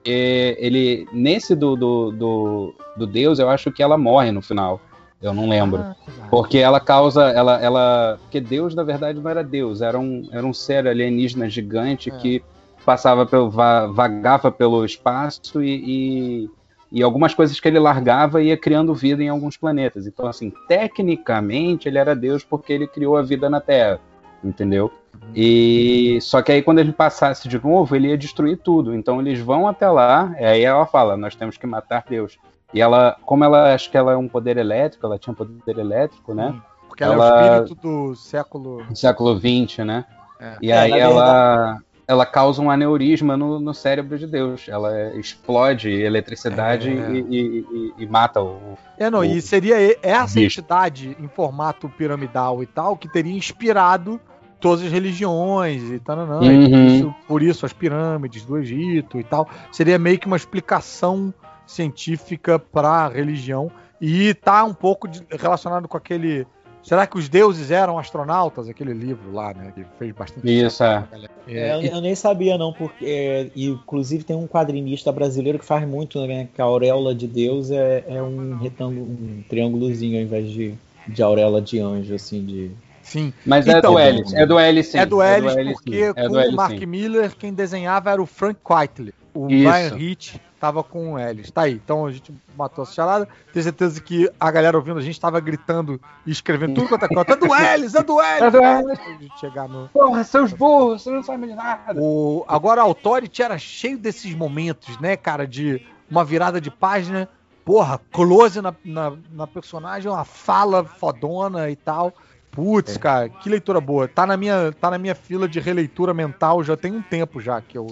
Ele, 0.04 1.06
nesse 1.12 1.54
do, 1.54 1.76
do, 1.76 2.10
do, 2.10 2.74
do, 2.96 3.06
Deus, 3.06 3.38
eu 3.38 3.48
acho 3.48 3.70
que 3.70 3.82
ela 3.82 3.96
morre 3.96 4.32
no 4.32 4.42
final. 4.42 4.80
Eu 5.20 5.32
não 5.32 5.48
lembro. 5.48 5.80
Ah, 5.80 5.94
porque 6.28 6.58
ela 6.58 6.80
causa. 6.80 7.30
Ela, 7.30 7.62
ela. 7.62 8.18
Porque 8.22 8.40
Deus, 8.40 8.74
na 8.74 8.82
verdade, 8.82 9.20
não 9.20 9.30
era 9.30 9.44
Deus, 9.44 9.80
era 9.80 9.96
um, 9.96 10.28
era 10.32 10.44
um 10.44 10.52
ser 10.52 10.88
alienígena 10.88 11.48
gigante 11.48 12.10
é. 12.10 12.16
que 12.16 12.42
passava 12.84 13.24
pelo. 13.26 13.50
vagava 13.50 14.50
pelo 14.50 14.84
espaço 14.84 15.62
e, 15.62 16.46
e 16.46 16.50
e 16.92 17.02
algumas 17.02 17.32
coisas 17.32 17.58
que 17.58 17.66
ele 17.66 17.78
largava 17.78 18.42
ia 18.42 18.54
criando 18.54 18.94
vida 18.94 19.22
em 19.22 19.28
alguns 19.30 19.56
planetas. 19.56 20.06
Então, 20.06 20.26
assim, 20.26 20.52
tecnicamente 20.68 21.88
ele 21.88 21.96
era 21.96 22.14
Deus 22.14 22.44
porque 22.44 22.70
ele 22.70 22.86
criou 22.86 23.16
a 23.16 23.22
vida 23.22 23.48
na 23.48 23.62
Terra, 23.62 23.98
entendeu? 24.44 24.92
E 25.34 26.18
só 26.20 26.42
que 26.42 26.52
aí 26.52 26.62
quando 26.62 26.80
ele 26.80 26.92
passasse 26.92 27.48
de 27.48 27.58
novo, 27.62 27.96
ele 27.96 28.08
ia 28.08 28.18
destruir 28.18 28.58
tudo. 28.58 28.94
Então 28.94 29.20
eles 29.20 29.40
vão 29.40 29.66
até 29.66 29.88
lá, 29.88 30.34
e 30.38 30.44
aí 30.44 30.62
ela 30.62 30.84
fala: 30.84 31.16
"Nós 31.16 31.34
temos 31.34 31.56
que 31.56 31.66
matar 31.66 32.04
Deus". 32.08 32.38
E 32.74 32.80
ela, 32.80 33.16
como 33.24 33.44
ela 33.44 33.74
acho 33.74 33.90
que 33.90 33.96
ela 33.96 34.12
é 34.12 34.16
um 34.16 34.28
poder 34.28 34.58
elétrico, 34.58 35.06
ela 35.06 35.18
tinha 35.18 35.32
um 35.32 35.36
poder 35.36 35.78
elétrico, 35.78 36.34
né? 36.34 36.54
Porque 36.88 37.04
ela, 37.04 37.14
ela 37.14 37.26
é 37.26 37.60
o 37.60 37.64
espírito 37.64 37.82
do 37.82 38.14
século 38.14 38.84
século 38.94 39.38
20, 39.38 39.84
né? 39.84 40.04
É. 40.38 40.56
E 40.60 40.70
é, 40.70 40.78
aí 40.78 40.92
ela 40.92 41.64
verdade 41.64 41.91
ela 42.12 42.26
causa 42.26 42.60
um 42.60 42.70
aneurisma 42.70 43.36
no, 43.36 43.58
no 43.58 43.74
cérebro 43.74 44.18
de 44.18 44.26
Deus. 44.26 44.68
Ela 44.68 45.14
explode 45.16 45.90
eletricidade 45.90 46.90
é. 46.90 47.10
e, 47.10 47.20
e, 47.20 47.38
e, 47.38 47.94
e, 47.98 48.06
mata 48.06 48.40
o. 48.40 48.76
É, 48.98 49.10
não, 49.10 49.20
o, 49.20 49.24
e 49.24 49.40
seria 49.40 49.76
essa 50.02 50.34
bicho. 50.34 50.60
entidade 50.60 51.16
em 51.18 51.28
formato 51.28 51.88
piramidal 51.88 52.62
e 52.62 52.66
tal 52.66 52.96
que 52.96 53.08
teria 53.08 53.34
inspirado 53.34 54.20
todas 54.60 54.84
as 54.84 54.92
religiões 54.92 55.90
e 55.90 55.98
tal, 55.98 56.24
não, 56.24 56.38
uhum. 56.38 56.86
isso, 56.86 57.14
por 57.26 57.42
isso 57.42 57.66
as 57.66 57.72
pirâmides 57.72 58.44
do 58.44 58.56
Egito 58.56 59.18
e 59.18 59.24
tal. 59.24 59.48
Seria 59.72 59.98
meio 59.98 60.18
que 60.18 60.26
uma 60.26 60.36
explicação 60.36 61.34
científica 61.66 62.58
para 62.58 62.88
a 62.88 63.08
religião 63.08 63.70
e 64.00 64.34
tá 64.34 64.62
um 64.64 64.74
pouco 64.74 65.08
de, 65.08 65.24
relacionado 65.30 65.88
com 65.88 65.96
aquele 65.96 66.46
Será 66.82 67.06
que 67.06 67.16
os 67.16 67.28
deuses 67.28 67.70
eram 67.70 67.98
astronautas? 67.98 68.68
Aquele 68.68 68.92
livro 68.92 69.32
lá, 69.32 69.54
né? 69.54 69.72
Que 69.74 69.84
fez 69.98 70.12
bastante. 70.12 70.46
Isso, 70.46 70.82
é. 70.82 71.04
é 71.46 71.76
eu, 71.76 71.82
eu, 71.82 72.00
nem 72.00 72.14
sabia, 72.14 72.58
não, 72.58 72.72
porque. 72.72 73.04
É, 73.04 73.50
inclusive 73.54 74.24
tem 74.24 74.34
um 74.34 74.48
quadrinista 74.48 75.12
brasileiro 75.12 75.58
que 75.58 75.64
faz 75.64 75.86
muito, 75.86 76.24
né? 76.26 76.48
Que 76.54 76.60
a 76.60 76.64
auréola 76.64 77.14
de 77.14 77.28
Deus 77.28 77.70
é, 77.70 78.04
é 78.08 78.22
um 78.22 78.56
retângulo, 78.56 79.02
um 79.02 79.44
triângulozinho 79.48 80.18
ao 80.18 80.24
invés 80.24 80.50
de, 80.50 80.74
de 81.06 81.22
auréola 81.22 81.62
de 81.62 81.78
anjo, 81.78 82.14
assim, 82.14 82.44
de. 82.44 82.70
Sim. 83.02 83.32
Mas 83.46 83.66
é 83.66 83.78
então, 83.78 83.98
é 83.98 84.10
do 84.10 84.18
Ellis. 84.18 84.34
É 84.34 84.46
do 84.46 84.60
Ellis, 84.60 84.86
sim. 84.88 84.98
É 84.98 85.06
do 85.06 85.22
Ellis, 85.22 85.56
é 85.56 85.64
do 85.64 85.72
porque 85.72 85.96
é 85.96 86.12
com 86.12 86.34
o 86.34 86.52
Mark 86.52 86.80
Miller, 86.80 87.36
quem 87.36 87.52
desenhava 87.52 88.10
era 88.10 88.22
o 88.22 88.26
Frank 88.26 88.58
Quitely. 88.64 89.14
O 89.34 89.48
Isso. 89.48 89.68
Brian 89.68 89.98
Hitch 89.98 90.36
tava 90.60 90.84
com 90.84 91.18
eles. 91.18 91.50
Tá 91.50 91.62
aí. 91.62 91.72
Então 91.72 92.06
a 92.06 92.12
gente 92.12 92.32
matou 92.56 92.84
essa 92.84 92.92
charada. 92.92 93.28
Tenho 93.52 93.62
certeza 93.64 94.00
que 94.00 94.30
a 94.38 94.50
galera 94.50 94.76
ouvindo 94.76 94.98
a 94.98 95.02
gente 95.02 95.18
tava 95.18 95.40
gritando 95.40 96.00
e 96.26 96.30
escrevendo 96.30 96.74
tudo 96.74 96.88
quanto 96.88 97.04
é 97.04 97.08
coisa. 97.08 97.32
É 97.32 97.36
do 97.36 97.54
Elis, 97.54 97.94
é 97.94 98.02
do 98.02 98.20
Elis! 98.20 98.42
É 98.42 98.50
do 98.50 98.62
Elis! 98.62 99.30
chegar 99.40 99.68
no... 99.68 99.88
Porra, 99.88 100.22
seus 100.22 100.52
burros, 100.52 101.02
você 101.02 101.10
não 101.10 101.22
sabe 101.22 101.48
de 101.48 101.54
nada. 101.54 102.00
O... 102.00 102.44
Agora, 102.46 102.82
a 102.82 102.84
Authority 102.84 103.42
era 103.42 103.58
cheio 103.58 103.98
desses 103.98 104.34
momentos, 104.34 104.98
né, 105.00 105.16
cara, 105.16 105.46
de 105.46 105.84
uma 106.10 106.24
virada 106.24 106.60
de 106.60 106.70
página. 106.70 107.28
Porra, 107.64 108.00
close 108.10 108.60
na, 108.60 108.74
na, 108.84 109.12
na 109.32 109.46
personagem, 109.46 110.10
uma 110.10 110.24
fala 110.24 110.84
fodona 110.84 111.70
e 111.70 111.76
tal. 111.76 112.12
Putz, 112.50 112.96
é. 112.96 112.98
cara, 112.98 113.28
que 113.30 113.48
leitura 113.48 113.80
boa. 113.80 114.06
Tá 114.06 114.26
na, 114.26 114.36
minha, 114.36 114.72
tá 114.72 114.90
na 114.90 114.98
minha 114.98 115.14
fila 115.14 115.48
de 115.48 115.58
releitura 115.58 116.12
mental 116.12 116.62
já 116.62 116.76
tem 116.76 116.92
um 116.92 117.00
tempo 117.00 117.40
já 117.40 117.60
que 117.60 117.78
eu 117.78 117.88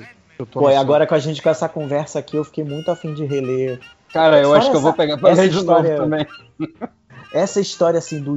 Pô, 0.46 0.70
e 0.70 0.76
agora 0.76 1.06
com 1.06 1.14
a 1.14 1.18
gente 1.18 1.42
com 1.42 1.48
essa 1.48 1.68
conversa 1.68 2.18
aqui, 2.18 2.36
eu 2.36 2.44
fiquei 2.44 2.64
muito 2.64 2.90
afim 2.90 3.14
de 3.14 3.24
reler. 3.24 3.80
Cara, 4.12 4.40
eu 4.40 4.54
acho 4.54 4.70
que 4.70 4.76
eu 4.76 4.80
vou 4.80 4.92
pegar 4.92 5.16
pra 5.18 5.32
ler 5.32 5.48
de 5.48 5.58
história, 5.58 5.96
novo 5.96 6.02
também. 6.02 6.26
Essa 7.32 7.60
história, 7.60 7.98
assim, 7.98 8.20
do 8.20 8.36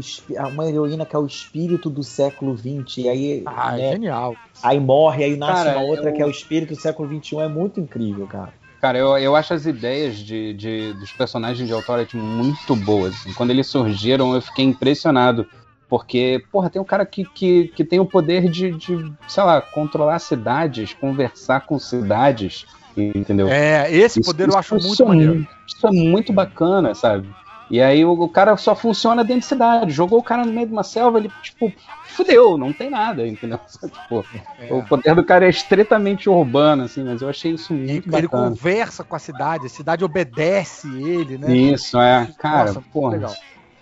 uma 0.53 0.69
heroína 0.69 1.03
que 1.03 1.15
é 1.15 1.19
o 1.19 1.25
espírito 1.25 1.89
do 1.89 2.03
século 2.03 2.55
XX, 2.55 2.97
e 2.99 3.09
aí. 3.09 3.43
Ah, 3.43 3.71
né, 3.71 3.93
genial. 3.93 4.35
Aí 4.61 4.79
morre, 4.79 5.23
aí 5.23 5.35
nasce 5.35 5.63
cara, 5.63 5.79
uma 5.79 5.87
outra 5.87 6.11
eu... 6.11 6.13
que 6.13 6.21
é 6.21 6.25
o 6.25 6.29
espírito 6.29 6.75
do 6.75 6.79
século 6.79 7.09
XXI, 7.09 7.39
é 7.39 7.47
muito 7.47 7.79
incrível, 7.79 8.27
cara. 8.27 8.53
Cara, 8.79 8.97
eu, 8.97 9.17
eu 9.17 9.35
acho 9.35 9.53
as 9.53 9.65
ideias 9.65 10.17
de, 10.17 10.53
de 10.53 10.93
dos 10.93 11.11
personagens 11.13 11.67
de 11.67 11.73
Authority 11.73 12.17
muito 12.17 12.75
boas. 12.75 13.15
Quando 13.35 13.49
eles 13.49 13.65
surgiram, 13.65 14.35
eu 14.35 14.41
fiquei 14.41 14.65
impressionado 14.65 15.47
porque, 15.93 16.43
porra, 16.51 16.71
tem 16.71 16.81
um 16.81 16.85
cara 16.85 17.05
que, 17.05 17.23
que, 17.23 17.67
que 17.67 17.83
tem 17.83 17.99
o 17.99 18.05
poder 18.07 18.49
de, 18.49 18.71
de, 18.71 19.13
sei 19.27 19.43
lá, 19.43 19.61
controlar 19.61 20.17
cidades, 20.17 20.91
conversar 20.91 21.67
com 21.67 21.77
cidades, 21.77 22.65
entendeu? 22.97 23.47
É, 23.47 23.93
esse 23.93 24.19
isso, 24.19 24.27
poder 24.27 24.49
eu 24.49 24.57
acho 24.57 24.73
muito 24.73 25.03
é 25.03 25.05
maneiro. 25.05 25.47
Isso 25.67 25.85
é 25.85 25.91
muito 25.91 26.33
bacana, 26.33 26.95
sabe? 26.95 27.29
E 27.69 27.79
aí 27.79 28.03
o, 28.03 28.11
o, 28.11 28.27
cara 28.27 28.57
só 28.57 28.73
funciona 28.75 29.23
dentro 29.23 29.41
de 29.41 29.45
cidade. 29.45 29.91
Jogou 29.91 30.17
o 30.17 30.23
cara 30.23 30.43
no 30.43 30.51
meio 30.51 30.65
de 30.65 30.73
uma 30.73 30.81
selva, 30.81 31.19
ele, 31.19 31.29
tipo, 31.43 31.71
fudeu, 32.07 32.57
não 32.57 32.73
tem 32.73 32.89
nada, 32.89 33.27
entendeu? 33.27 33.59
Tipo, 33.79 34.25
é. 34.59 34.73
O 34.73 34.81
poder 34.81 35.13
do 35.13 35.23
cara 35.23 35.45
é 35.45 35.49
estritamente 35.49 36.27
urbano, 36.27 36.85
assim, 36.85 37.03
mas 37.03 37.21
eu 37.21 37.29
achei 37.29 37.51
isso 37.51 37.71
muito 37.71 37.91
ele, 37.91 38.01
bacana. 38.01 38.47
Ele 38.47 38.55
conversa 38.55 39.03
com 39.03 39.15
a 39.15 39.19
cidade, 39.19 39.67
a 39.67 39.69
cidade 39.69 40.03
obedece 40.03 40.87
ele, 40.87 41.37
né? 41.37 41.55
Isso, 41.55 41.99
é. 41.99 42.27
Cara, 42.39 42.73
Nossa, 42.73 42.83
porra. 42.91 43.11
Legal 43.11 43.33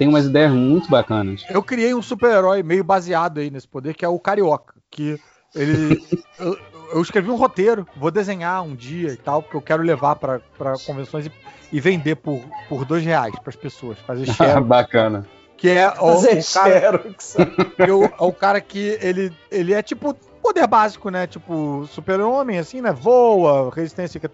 tem 0.01 0.07
umas 0.07 0.25
ideias 0.25 0.51
muito 0.51 0.89
bacanas. 0.89 1.45
Eu 1.47 1.61
criei 1.61 1.93
um 1.93 2.01
super-herói 2.01 2.63
meio 2.63 2.83
baseado 2.83 3.39
aí 3.39 3.51
nesse 3.51 3.67
poder, 3.67 3.93
que 3.93 4.03
é 4.03 4.07
o 4.07 4.17
Carioca. 4.17 4.73
Que 4.89 5.19
ele. 5.53 6.03
eu, 6.39 6.57
eu, 6.93 7.01
escrevi 7.03 7.29
um 7.29 7.35
roteiro, 7.35 7.85
vou 7.95 8.09
desenhar 8.09 8.63
um 8.63 8.73
dia 8.73 9.09
e 9.09 9.15
tal, 9.15 9.43
porque 9.43 9.57
eu 9.57 9.61
quero 9.61 9.83
levar 9.83 10.15
para 10.15 10.41
convenções 10.87 11.27
e, 11.27 11.31
e, 11.71 11.79
vender 11.79 12.15
por, 12.15 12.41
por 12.67 12.83
dois 12.83 13.05
reais 13.05 13.37
para 13.37 13.51
as 13.51 13.55
pessoas. 13.55 13.99
Fazer 13.99 14.25
share. 14.33 14.63
Bacana. 14.63 15.23
Que 15.55 15.69
é 15.69 15.87
o, 15.87 16.17
o 16.17 16.43
cara. 16.51 16.97
que 16.97 17.91
o, 17.91 18.27
o 18.27 18.33
cara 18.33 18.59
que 18.59 18.97
ele, 19.03 19.31
ele 19.51 19.71
é 19.71 19.83
tipo 19.83 20.15
poder 20.41 20.65
básico, 20.65 21.11
né? 21.11 21.27
Tipo, 21.27 21.87
super-homem, 21.91 22.57
assim, 22.57 22.81
né? 22.81 22.91
Voa, 22.91 23.71
resistência, 23.71 24.19
que 24.19 24.27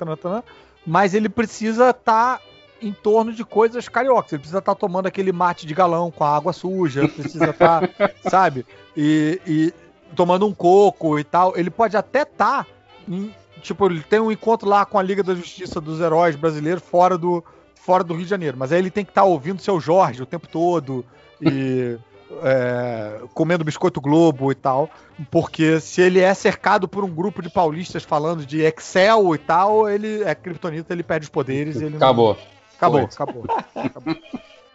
mas 0.85 1.13
ele 1.13 1.27
precisa 1.27 1.89
estar 1.89 2.37
tá 2.37 2.41
em 2.81 2.93
torno 2.93 3.33
de 3.33 3.43
coisas 3.43 3.87
cariocas. 3.89 4.33
Ele 4.33 4.39
precisa 4.39 4.59
estar 4.59 4.75
tá 4.75 4.79
tomando 4.79 5.07
aquele 5.07 5.31
mate 5.31 5.65
de 5.65 5.73
galão 5.73 6.11
com 6.11 6.23
a 6.23 6.35
água 6.35 6.53
suja, 6.53 7.07
precisa 7.07 7.49
estar, 7.49 7.87
tá, 7.87 8.11
sabe? 8.29 8.65
E, 8.95 9.41
e, 9.45 9.73
tomando 10.15 10.45
um 10.45 10.53
coco 10.53 11.19
e 11.19 11.23
tal. 11.23 11.57
Ele 11.57 11.69
pode 11.69 11.97
até 11.97 12.21
estar 12.21 12.63
tá 12.63 12.67
tipo, 13.61 13.85
ele 13.85 14.01
tem 14.01 14.19
um 14.19 14.31
encontro 14.31 14.67
lá 14.67 14.85
com 14.85 14.97
a 14.97 15.03
Liga 15.03 15.23
da 15.23 15.35
Justiça 15.35 15.81
dos 15.81 15.99
Heróis 15.99 16.35
Brasileiros 16.35 16.83
fora 16.83 17.17
do, 17.17 17.43
fora 17.75 18.03
do 18.03 18.13
Rio 18.13 18.23
de 18.23 18.29
Janeiro. 18.29 18.57
Mas 18.57 18.71
aí 18.71 18.79
ele 18.79 18.91
tem 18.91 19.05
que 19.05 19.11
estar 19.11 19.21
tá 19.21 19.27
ouvindo 19.27 19.61
seu 19.61 19.79
Jorge 19.79 20.21
o 20.21 20.25
tempo 20.25 20.47
todo 20.47 21.05
e 21.41 21.97
é, 22.43 23.21
comendo 23.33 23.63
biscoito 23.63 24.01
Globo 24.01 24.51
e 24.51 24.55
tal. 24.55 24.89
Porque 25.31 25.79
se 25.79 26.01
ele 26.01 26.19
é 26.19 26.33
cercado 26.33 26.87
por 26.87 27.03
um 27.03 27.09
grupo 27.09 27.41
de 27.41 27.49
paulistas 27.49 28.03
falando 28.03 28.45
de 28.45 28.61
Excel 28.61 29.35
e 29.35 29.37
tal, 29.37 29.89
ele 29.89 30.23
é 30.23 30.35
criptonita, 30.35 30.93
ele 30.93 31.03
perde 31.03 31.25
os 31.25 31.29
poderes. 31.29 31.81
Ele 31.81 31.95
acabou. 31.97 32.33
Não... 32.35 32.56
Acabou, 32.77 33.01
acabou, 33.01 33.45
acabou. 33.75 34.15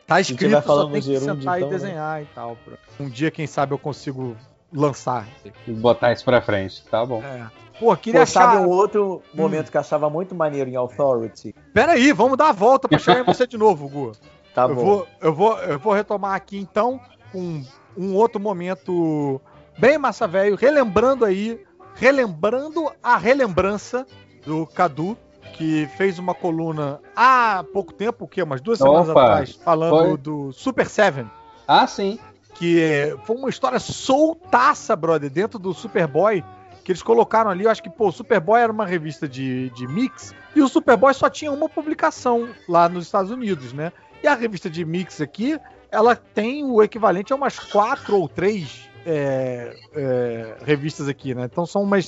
Tá 0.07 0.21
escrito, 0.21 0.63
só 0.63 0.91
tem 0.91 1.01
que 1.01 1.21
sentar 1.21 1.59
então, 1.59 1.59
e 1.59 1.61
né? 1.61 1.69
desenhar 1.79 2.21
né? 2.21 2.27
e 2.31 2.35
tal. 2.35 2.57
Um 3.01 3.09
dia, 3.09 3.31
quem 3.31 3.47
sabe, 3.47 3.73
eu 3.73 3.79
consigo 3.79 4.37
lançar. 4.73 5.27
Botar 5.67 6.13
isso 6.13 6.25
pra 6.25 6.43
frente, 6.43 6.85
tá 6.91 7.05
bom. 7.07 7.23
É. 7.23 7.51
Pô, 7.79 7.97
queria 7.97 8.21
Pô, 8.21 8.23
achar... 8.23 8.53
Sabe 8.53 8.67
um 8.67 8.69
outro 8.69 9.23
momento 9.33 9.69
hum. 9.69 9.71
que 9.71 9.77
eu 9.77 9.81
achava 9.81 10.11
muito 10.11 10.35
maneiro 10.35 10.69
em 10.69 10.77
Authority? 10.77 11.55
Pera 11.73 11.93
aí, 11.93 12.13
vamos 12.13 12.37
dar 12.37 12.51
a 12.51 12.53
volta 12.53 12.89
pra 12.89 12.99
chegar 12.99 13.21
em 13.21 13.25
você 13.25 13.47
de 13.47 13.57
novo, 13.57 13.89
Gu. 13.89 14.13
Tá 14.55 14.65
eu 14.65 14.75
bom. 14.75 14.85
Vou, 14.85 15.09
eu, 15.19 15.35
vou, 15.35 15.59
eu 15.61 15.79
vou 15.79 15.95
retomar 15.95 16.35
aqui, 16.35 16.59
então, 16.59 17.01
com 17.33 17.65
um 17.97 18.15
outro 18.15 18.39
momento 18.39 19.41
bem 19.79 19.97
massa 19.97 20.29
velho, 20.29 20.57
relembrando 20.57 21.25
aí, 21.25 21.59
relembrando 21.95 22.93
a 23.03 23.17
relembrança 23.17 24.07
do 24.45 24.67
Cadu, 24.67 25.17
que 25.63 25.87
fez 25.97 26.19
uma 26.19 26.35
coluna 26.35 26.99
há 27.15 27.65
pouco 27.73 27.93
tempo, 27.93 28.25
o 28.25 28.29
quê? 28.29 28.43
Umas 28.43 28.61
duas 28.61 28.79
semanas 28.79 29.09
Opa, 29.09 29.23
atrás, 29.23 29.53
falando 29.53 30.09
foi? 30.09 30.17
do 30.17 30.53
Super 30.53 30.89
Seven. 30.89 31.31
Ah, 31.69 31.87
sim. 31.87 32.19
Que 32.55 33.17
foi 33.25 33.37
uma 33.37 33.49
história 33.49 33.79
soltaça, 33.79 34.97
brother, 34.97 35.31
dentro 35.31 35.61
do 35.61 35.73
Superboy 35.73 36.45
que 36.85 36.91
eles 36.91 37.03
colocaram 37.03 37.49
ali, 37.49 37.63
eu 37.63 37.71
acho 37.71 37.81
que, 37.81 37.89
pô, 37.89 38.09
o 38.09 38.13
Superboy 38.13 38.61
era 38.61 38.73
uma 38.73 38.85
revista 38.85 39.29
de, 39.29 39.71
de 39.71 39.87
mix, 39.87 40.35
e 40.53 40.61
o 40.61 40.67
Superboy 40.67 41.15
só 41.15 41.31
tinha 41.31 41.53
uma 41.53 41.69
publicação 41.69 42.49
lá 42.69 42.89
nos 42.89 43.07
Estados 43.07 43.31
Unidos, 43.31 43.73
né? 43.73 43.93
E 44.21 44.27
a 44.27 44.35
revista 44.35 44.69
de 44.69 44.85
mix 44.85 45.21
aqui, 45.21 45.61
ela 45.93 46.17
tem 46.17 46.65
o 46.65 46.83
equivalente 46.83 47.33
a 47.33 47.37
umas 47.37 47.57
quatro 47.57 48.17
ou 48.17 48.29
três 48.29 48.91
é, 49.07 49.77
é, 49.95 50.57
revistas 50.65 51.07
aqui, 51.07 51.37
né? 51.37 51.45
Então 51.45 51.65
são 51.65 51.85
umas 51.85 52.05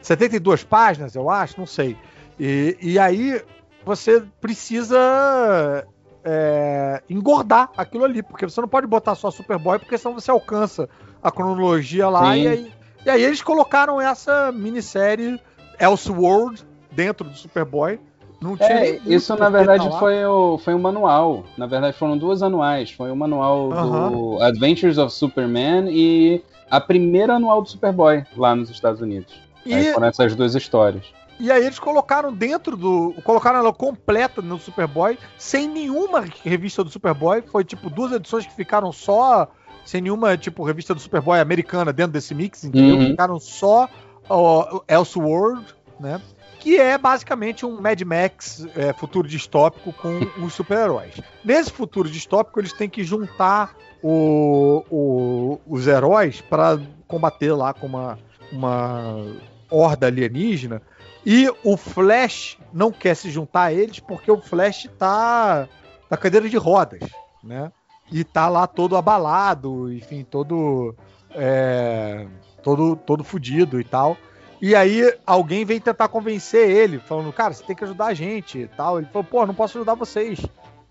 72 0.00 0.62
páginas, 0.62 1.16
eu 1.16 1.28
acho, 1.28 1.58
não 1.58 1.66
sei. 1.66 1.96
E, 2.38 2.76
e 2.80 2.98
aí 2.98 3.42
você 3.84 4.22
precisa 4.40 5.86
é, 6.24 7.02
engordar 7.08 7.70
aquilo 7.76 8.04
ali, 8.04 8.22
porque 8.22 8.48
você 8.48 8.60
não 8.60 8.68
pode 8.68 8.86
botar 8.86 9.14
só 9.14 9.30
Superboy, 9.30 9.78
porque 9.78 9.98
senão 9.98 10.14
você 10.14 10.30
alcança 10.30 10.88
a 11.22 11.30
cronologia 11.30 12.08
lá 12.08 12.36
e 12.36 12.48
aí 12.48 12.72
e 13.04 13.10
aí 13.10 13.22
eles 13.22 13.42
colocaram 13.42 14.00
essa 14.00 14.52
minissérie 14.52 15.40
Elseworld 15.78 16.64
dentro 16.90 17.28
do 17.28 17.36
Superboy. 17.36 17.98
Não 18.40 18.56
tinha 18.56 18.86
é, 18.86 19.00
isso 19.06 19.36
na 19.36 19.48
verdade 19.48 19.88
foi 19.98 20.24
o, 20.24 20.58
foi 20.58 20.74
um 20.74 20.78
manual. 20.78 21.44
Na 21.56 21.66
verdade 21.66 21.96
foram 21.96 22.16
duas 22.16 22.42
anuais. 22.42 22.90
Foi 22.92 23.10
o 23.10 23.12
um 23.12 23.16
manual 23.16 23.68
uh 23.68 23.72
-huh. 23.72 24.10
do 24.10 24.42
Adventures 24.42 24.98
of 24.98 25.12
Superman 25.12 25.88
e 25.90 26.42
a 26.70 26.80
primeira 26.80 27.34
anual 27.34 27.62
do 27.62 27.68
Superboy 27.68 28.24
lá 28.36 28.54
nos 28.54 28.70
Estados 28.70 29.00
Unidos. 29.00 29.34
E... 29.66 29.74
Aí 29.74 29.92
foram 29.92 30.06
essas 30.06 30.34
duas 30.34 30.54
histórias. 30.54 31.04
E 31.42 31.50
aí 31.50 31.66
eles 31.66 31.80
colocaram 31.80 32.32
dentro 32.32 32.76
do. 32.76 33.16
Colocaram 33.24 33.58
ela 33.58 33.72
completa 33.72 34.40
no 34.40 34.60
Superboy, 34.60 35.18
sem 35.36 35.68
nenhuma 35.68 36.24
revista 36.44 36.84
do 36.84 36.90
Superboy. 36.90 37.42
Foi 37.42 37.64
tipo 37.64 37.90
duas 37.90 38.12
edições 38.12 38.46
que 38.46 38.54
ficaram 38.54 38.92
só 38.92 39.50
sem 39.84 40.00
nenhuma, 40.00 40.36
tipo, 40.36 40.62
revista 40.62 40.94
do 40.94 41.00
Superboy 41.00 41.40
americana 41.40 41.92
dentro 41.92 42.12
desse 42.12 42.32
mix, 42.32 42.62
entendeu? 42.62 42.94
Uhum. 42.94 43.06
Ficaram 43.08 43.40
só 43.40 43.88
o 44.30 44.84
Elseworld, 44.86 45.66
né? 45.98 46.20
Que 46.60 46.78
é 46.78 46.96
basicamente 46.96 47.66
um 47.66 47.80
Mad 47.80 48.00
Max 48.02 48.64
é, 48.76 48.92
futuro 48.92 49.26
distópico 49.26 49.92
com 49.94 50.20
os 50.46 50.52
super-heróis. 50.54 51.20
Nesse 51.44 51.72
futuro 51.72 52.08
distópico, 52.08 52.60
eles 52.60 52.72
têm 52.72 52.88
que 52.88 53.02
juntar 53.02 53.74
o, 54.00 54.84
o, 54.88 55.60
os 55.66 55.88
heróis 55.88 56.40
para 56.40 56.80
combater 57.08 57.52
lá 57.52 57.74
com 57.74 57.88
uma, 57.88 58.16
uma 58.52 59.26
horda 59.68 60.06
alienígena. 60.06 60.80
E 61.24 61.48
o 61.62 61.76
Flash 61.76 62.58
não 62.72 62.90
quer 62.90 63.14
se 63.14 63.30
juntar 63.30 63.64
a 63.64 63.72
eles 63.72 64.00
porque 64.00 64.30
o 64.30 64.40
Flash 64.40 64.88
tá 64.98 65.68
na 66.10 66.16
cadeira 66.16 66.48
de 66.48 66.56
rodas, 66.56 67.00
né? 67.42 67.70
e 68.12 68.22
tá 68.22 68.48
lá 68.48 68.66
todo 68.66 68.96
abalado, 68.96 69.90
enfim, 69.92 70.22
todo 70.22 70.94
é, 71.30 72.26
todo 72.62 72.94
todo 72.94 73.24
fudido 73.24 73.80
e 73.80 73.84
tal. 73.84 74.16
E 74.60 74.76
aí 74.76 75.12
alguém 75.26 75.64
vem 75.64 75.80
tentar 75.80 76.06
convencer 76.08 76.70
ele, 76.70 77.00
falando, 77.00 77.32
cara, 77.32 77.52
você 77.52 77.64
tem 77.64 77.74
que 77.74 77.82
ajudar 77.82 78.06
a 78.06 78.14
gente 78.14 78.58
e 78.58 78.68
tal. 78.68 78.98
Ele 78.98 79.08
falou, 79.08 79.24
pô, 79.24 79.46
não 79.46 79.54
posso 79.54 79.78
ajudar 79.78 79.94
vocês. 79.94 80.40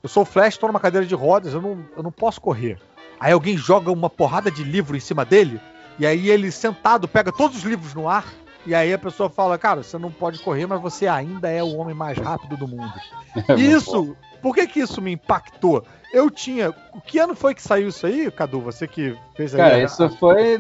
Eu 0.04 0.10
sou 0.10 0.26
Flash, 0.26 0.58
tô 0.58 0.68
numa 0.68 0.80
cadeira 0.80 1.06
de 1.06 1.16
rodas, 1.16 1.54
eu 1.54 1.62
não, 1.62 1.86
eu 1.96 2.04
não 2.04 2.12
posso 2.12 2.42
correr. 2.42 2.78
Aí 3.20 3.32
alguém 3.32 3.56
joga 3.56 3.92
uma 3.92 4.10
porrada 4.10 4.50
de 4.50 4.64
livro 4.64 4.98
em 4.98 5.00
cima 5.00 5.24
dele, 5.24 5.62
e 6.00 6.08
aí 6.08 6.30
ele 6.30 6.52
sentado 6.52 7.08
pega 7.08 7.32
todos 7.32 7.58
os 7.58 7.64
livros 7.64 7.94
no 7.94 8.10
ar, 8.10 8.26
e 8.66 8.76
aí 8.76 8.94
a 8.94 8.98
pessoa 8.98 9.30
fala, 9.30 9.58
cara, 9.58 9.84
você 9.84 9.98
não 9.98 10.12
pode 10.12 10.40
correr, 10.40 10.66
mas 10.66 10.82
você 10.82 11.08
ainda 11.08 11.50
é 11.50 11.64
o 11.64 11.76
homem 11.76 11.96
mais 11.96 12.18
rápido 12.18 12.58
do 12.58 12.68
mundo. 12.68 12.94
É 13.48 13.54
isso, 13.54 14.14
por 14.42 14.54
que 14.54 14.68
que 14.68 14.82
isso 14.82 15.02
me 15.02 15.14
impactou? 15.14 15.86
Eu 16.12 16.30
tinha. 16.30 16.74
Que 17.06 17.18
ano 17.18 17.34
foi 17.34 17.56
que 17.56 17.62
saiu 17.62 17.88
isso 17.88 18.06
aí, 18.06 18.30
Cadu? 18.30 18.60
Você 18.60 18.86
que 18.86 19.18
fez 19.38 19.56
aí. 19.56 19.62
Cara, 19.62 19.76
a... 19.76 19.84
isso 19.84 20.10
foi. 20.18 20.60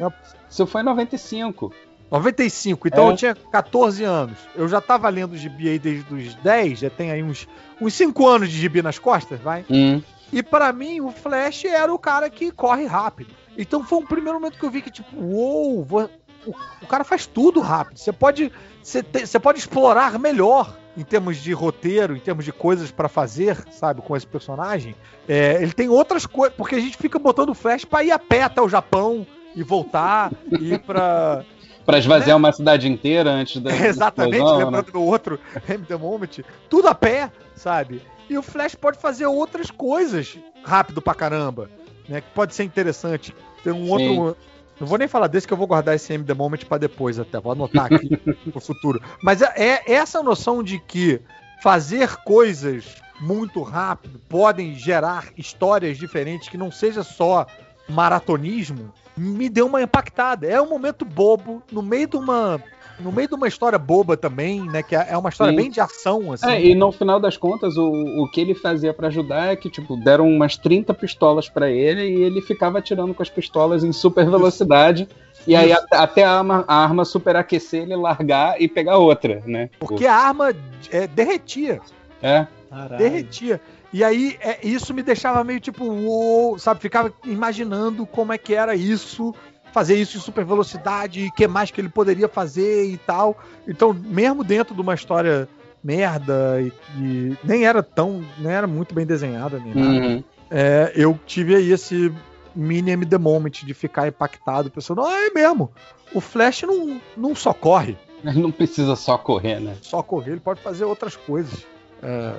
Isso 0.50 0.66
foi 0.66 0.80
em 0.80 0.86
95. 0.86 1.74
95, 2.10 2.88
então 2.88 3.10
é. 3.10 3.12
eu 3.12 3.16
tinha 3.18 3.36
14 3.36 4.04
anos. 4.04 4.38
Eu 4.56 4.68
já 4.68 4.82
tava 4.82 5.08
lendo 5.10 5.36
gibi 5.38 5.70
aí 5.70 5.80
desde 5.80 6.14
os 6.14 6.36
10, 6.36 6.80
já 6.80 6.90
tem 6.90 7.12
aí 7.12 7.24
uns, 7.24 7.48
uns 7.80 7.94
5 7.94 8.28
anos 8.28 8.50
de 8.50 8.58
gibi 8.58 8.82
nas 8.82 9.00
costas, 9.00 9.40
vai? 9.40 9.66
Hum. 9.70 10.02
E 10.32 10.44
para 10.44 10.72
mim, 10.74 11.00
o 11.00 11.12
Flash 11.12 11.66
era 11.66 11.94
o 11.94 12.00
cara 12.00 12.30
que 12.30 12.52
corre 12.52 12.86
rápido. 12.86 13.34
Então 13.58 13.84
foi 13.84 14.00
um 14.00 14.06
primeiro 14.06 14.40
momento 14.40 14.58
que 14.58 14.66
eu 14.66 14.70
vi 14.70 14.82
que, 14.82 14.92
tipo, 14.92 15.16
uou, 15.18 15.86
wow, 15.90 16.10
o, 16.46 16.52
o, 16.82 16.88
cara 16.88 17.04
faz 17.04 17.26
tudo 17.26 17.60
rápido. 17.60 17.98
Você 17.98 18.12
pode, 18.12 18.52
você, 18.82 19.04
te, 19.04 19.26
você 19.26 19.40
pode 19.40 19.60
explorar 19.60 20.18
melhor 20.20 20.78
em 20.98 21.04
termos 21.04 21.38
de 21.38 21.54
roteiro, 21.54 22.16
em 22.16 22.20
termos 22.20 22.44
de 22.44 22.52
coisas 22.52 22.92
para 22.92 23.08
fazer, 23.08 23.58
sabe, 23.72 24.02
com 24.02 24.16
esse 24.16 24.28
personagem. 24.28 24.96
É, 25.28 25.62
ele 25.62 25.74
tem 25.74 25.88
outras 25.90 26.26
coisas, 26.26 26.56
porque 26.56 26.76
a 26.76 26.80
gente 26.80 26.98
fica 26.98 27.18
botando 27.18 27.50
o 27.50 27.54
Flash 27.54 27.86
para 27.86 28.04
ir 28.04 28.12
a 28.12 28.20
pé 28.20 28.44
até 28.44 28.62
o 28.62 28.70
Japão 28.70 29.26
e 29.56 29.64
voltar 29.64 30.32
e 30.60 30.78
para 30.78 31.46
para 31.86 31.98
esvaziar 31.98 32.30
né? 32.30 32.36
uma 32.36 32.52
cidade 32.52 32.88
inteira 32.88 33.32
antes 33.32 33.60
da. 33.62 33.72
Exatamente, 33.76 34.36
explosão, 34.36 34.58
lembrando 34.60 34.86
né? 34.86 34.92
do 34.92 35.02
outro 35.02 35.40
M 35.68 35.86
The 35.86 35.96
Moment, 35.96 36.44
tudo 36.70 36.88
a 36.88 36.96
pé, 36.96 37.32
sabe? 37.56 38.02
E 38.30 38.38
o 38.38 38.42
Flash 38.42 38.76
pode 38.76 38.98
fazer 38.98 39.26
outras 39.26 39.70
coisas 39.70 40.38
rápido 40.64 41.02
pra 41.02 41.14
caramba, 41.14 41.70
né? 42.08 42.22
Que 42.22 42.30
pode 42.34 42.56
ser 42.56 42.64
interessante. 42.64 43.36
Tem 43.64 43.74
um 43.74 43.86
Sim. 43.98 44.18
outro 44.20 44.38
não 44.82 44.88
vou 44.88 44.98
nem 44.98 45.08
falar 45.08 45.28
desse 45.28 45.46
que 45.46 45.54
eu 45.54 45.58
vou 45.58 45.68
guardar 45.68 45.96
esse 45.96 46.12
M 46.12 46.24
The 46.24 46.34
Moment 46.34 46.66
pra 46.68 46.80
depois 46.80 47.20
até. 47.20 47.40
Vou 47.40 47.52
anotar 47.52 47.86
aqui 47.86 48.18
pro 48.50 48.60
futuro. 48.60 49.00
Mas 49.22 49.44
é, 49.44 49.54
é 49.56 49.94
essa 49.94 50.24
noção 50.24 50.64
de 50.64 50.80
que 50.80 51.22
fazer 51.62 52.18
coisas 52.24 52.96
muito 53.20 53.62
rápido 53.62 54.20
podem 54.28 54.74
gerar 54.74 55.28
histórias 55.38 56.00
diferentes 56.00 56.50
que 56.50 56.58
não 56.58 56.72
seja 56.72 57.04
só 57.04 57.46
maratonismo 57.88 58.92
me 59.16 59.50
deu 59.50 59.68
uma 59.68 59.84
impactada. 59.84 60.48
É 60.48 60.60
um 60.60 60.68
momento 60.68 61.06
bobo 61.06 61.62
no 61.72 61.84
meio 61.84 62.08
de 62.08 62.18
uma 62.18 62.60
no 63.00 63.12
meio 63.12 63.28
de 63.28 63.36
uma 63.36 63.48
história 63.48 63.78
boba 63.78 64.16
também, 64.16 64.62
né? 64.64 64.84
Que 64.84 64.96
é 64.96 65.18
uma 65.18 65.30
história 65.30 65.52
Sim. 65.52 65.58
bem 65.58 65.70
de 65.70 65.80
ação, 65.80 66.32
assim. 66.32 66.50
É, 66.50 66.64
e 66.64 66.76
no 66.76 66.92
final 66.92 67.20
das 67.20 67.38
contas, 67.38 67.78
o, 67.78 67.92
o 67.92 68.30
que 68.30 68.42
ele 68.42 68.54
fazia 68.54 68.94
para 68.94 69.08
ajudar 69.08 69.52
é 69.52 69.56
que, 69.56 69.70
tipo, 69.70 69.96
deram 69.98 70.28
umas 70.28 70.58
30 70.58 70.94
pistolas 70.94 71.50
para 71.50 71.70
ele 71.70 72.02
e 72.02 72.24
ele 72.24 72.42
ficava 72.42 72.80
atirando 72.80 73.14
com 73.14 73.24
as 73.24 73.30
pistolas 73.30 73.84
em 73.84 73.92
super 73.92 74.30
velocidade. 74.30 75.08
E 75.48 75.56
aí, 75.56 75.72
a, 75.72 75.84
até 75.92 76.24
a 76.24 76.38
arma, 76.38 76.66
a 76.68 76.76
arma 76.76 77.06
superaquecer, 77.06 77.84
ele 77.84 77.96
largar 77.96 78.62
e 78.62 78.68
pegar 78.68 78.98
outra, 78.98 79.42
né? 79.46 79.70
Porque 79.80 80.06
a 80.06 80.16
arma 80.16 80.54
é, 80.92 81.08
derretia. 81.08 81.82
É. 82.22 82.46
Caralho. 82.70 82.98
Derretia. 82.98 83.62
E 83.94 84.04
aí, 84.04 84.38
é, 84.40 84.60
isso 84.64 84.94
me 84.94 85.04
deixava 85.04 85.44
meio 85.44 85.60
tipo, 85.60 85.84
uou, 85.84 86.58
sabe? 86.58 86.80
Ficava 86.80 87.14
imaginando 87.26 88.06
como 88.06 88.32
é 88.32 88.38
que 88.38 88.54
era 88.54 88.74
isso 88.74 89.36
fazer 89.72 89.96
isso 89.96 90.18
em 90.18 90.22
super 90.22 90.46
velocidade, 90.46 91.22
e 91.22 91.28
o 91.28 91.32
que 91.32 91.48
mais 91.48 91.72
que 91.72 91.80
ele 91.82 91.90
poderia 91.90 92.28
fazer 92.28 92.86
e 92.86 92.98
tal. 92.98 93.38
Então, 93.68 93.94
mesmo 93.94 94.44
dentro 94.44 94.76
de 94.76 94.82
uma 94.82 94.94
história 94.94 95.48
merda 95.84 96.62
e, 96.62 96.72
e 97.00 97.38
nem 97.44 97.66
era 97.66 97.82
tão, 97.82 98.24
nem 98.38 98.52
era 98.52 98.68
muito 98.68 98.94
bem 98.94 99.06
desenhada 99.06 99.60
nem 99.60 99.74
nada, 99.74 100.06
uhum. 100.06 100.24
é, 100.50 100.92
eu 100.96 101.20
tive 101.26 101.56
aí 101.56 101.72
esse 101.72 102.14
mini 102.56 102.92
M 102.92 103.06
The 103.06 103.18
Moment 103.18 103.64
de 103.64 103.74
ficar 103.74 104.08
impactado, 104.08 104.70
pensando, 104.70 105.02
ah, 105.02 105.28
é 105.28 105.32
mesmo, 105.32 105.72
o 106.14 106.22
Flash 106.22 106.64
não, 106.64 107.02
não 107.18 107.36
só 107.36 107.54
corre. 107.54 107.98
Ele 108.24 108.40
não 108.42 108.52
precisa 108.52 108.96
só 108.96 109.18
correr, 109.18 109.60
né? 109.60 109.76
Só 109.82 110.04
correr, 110.04 110.32
ele 110.32 110.40
pode 110.40 110.62
fazer 110.62 110.84
outras 110.84 111.16
coisas. 111.16 111.66
É, 112.04 112.34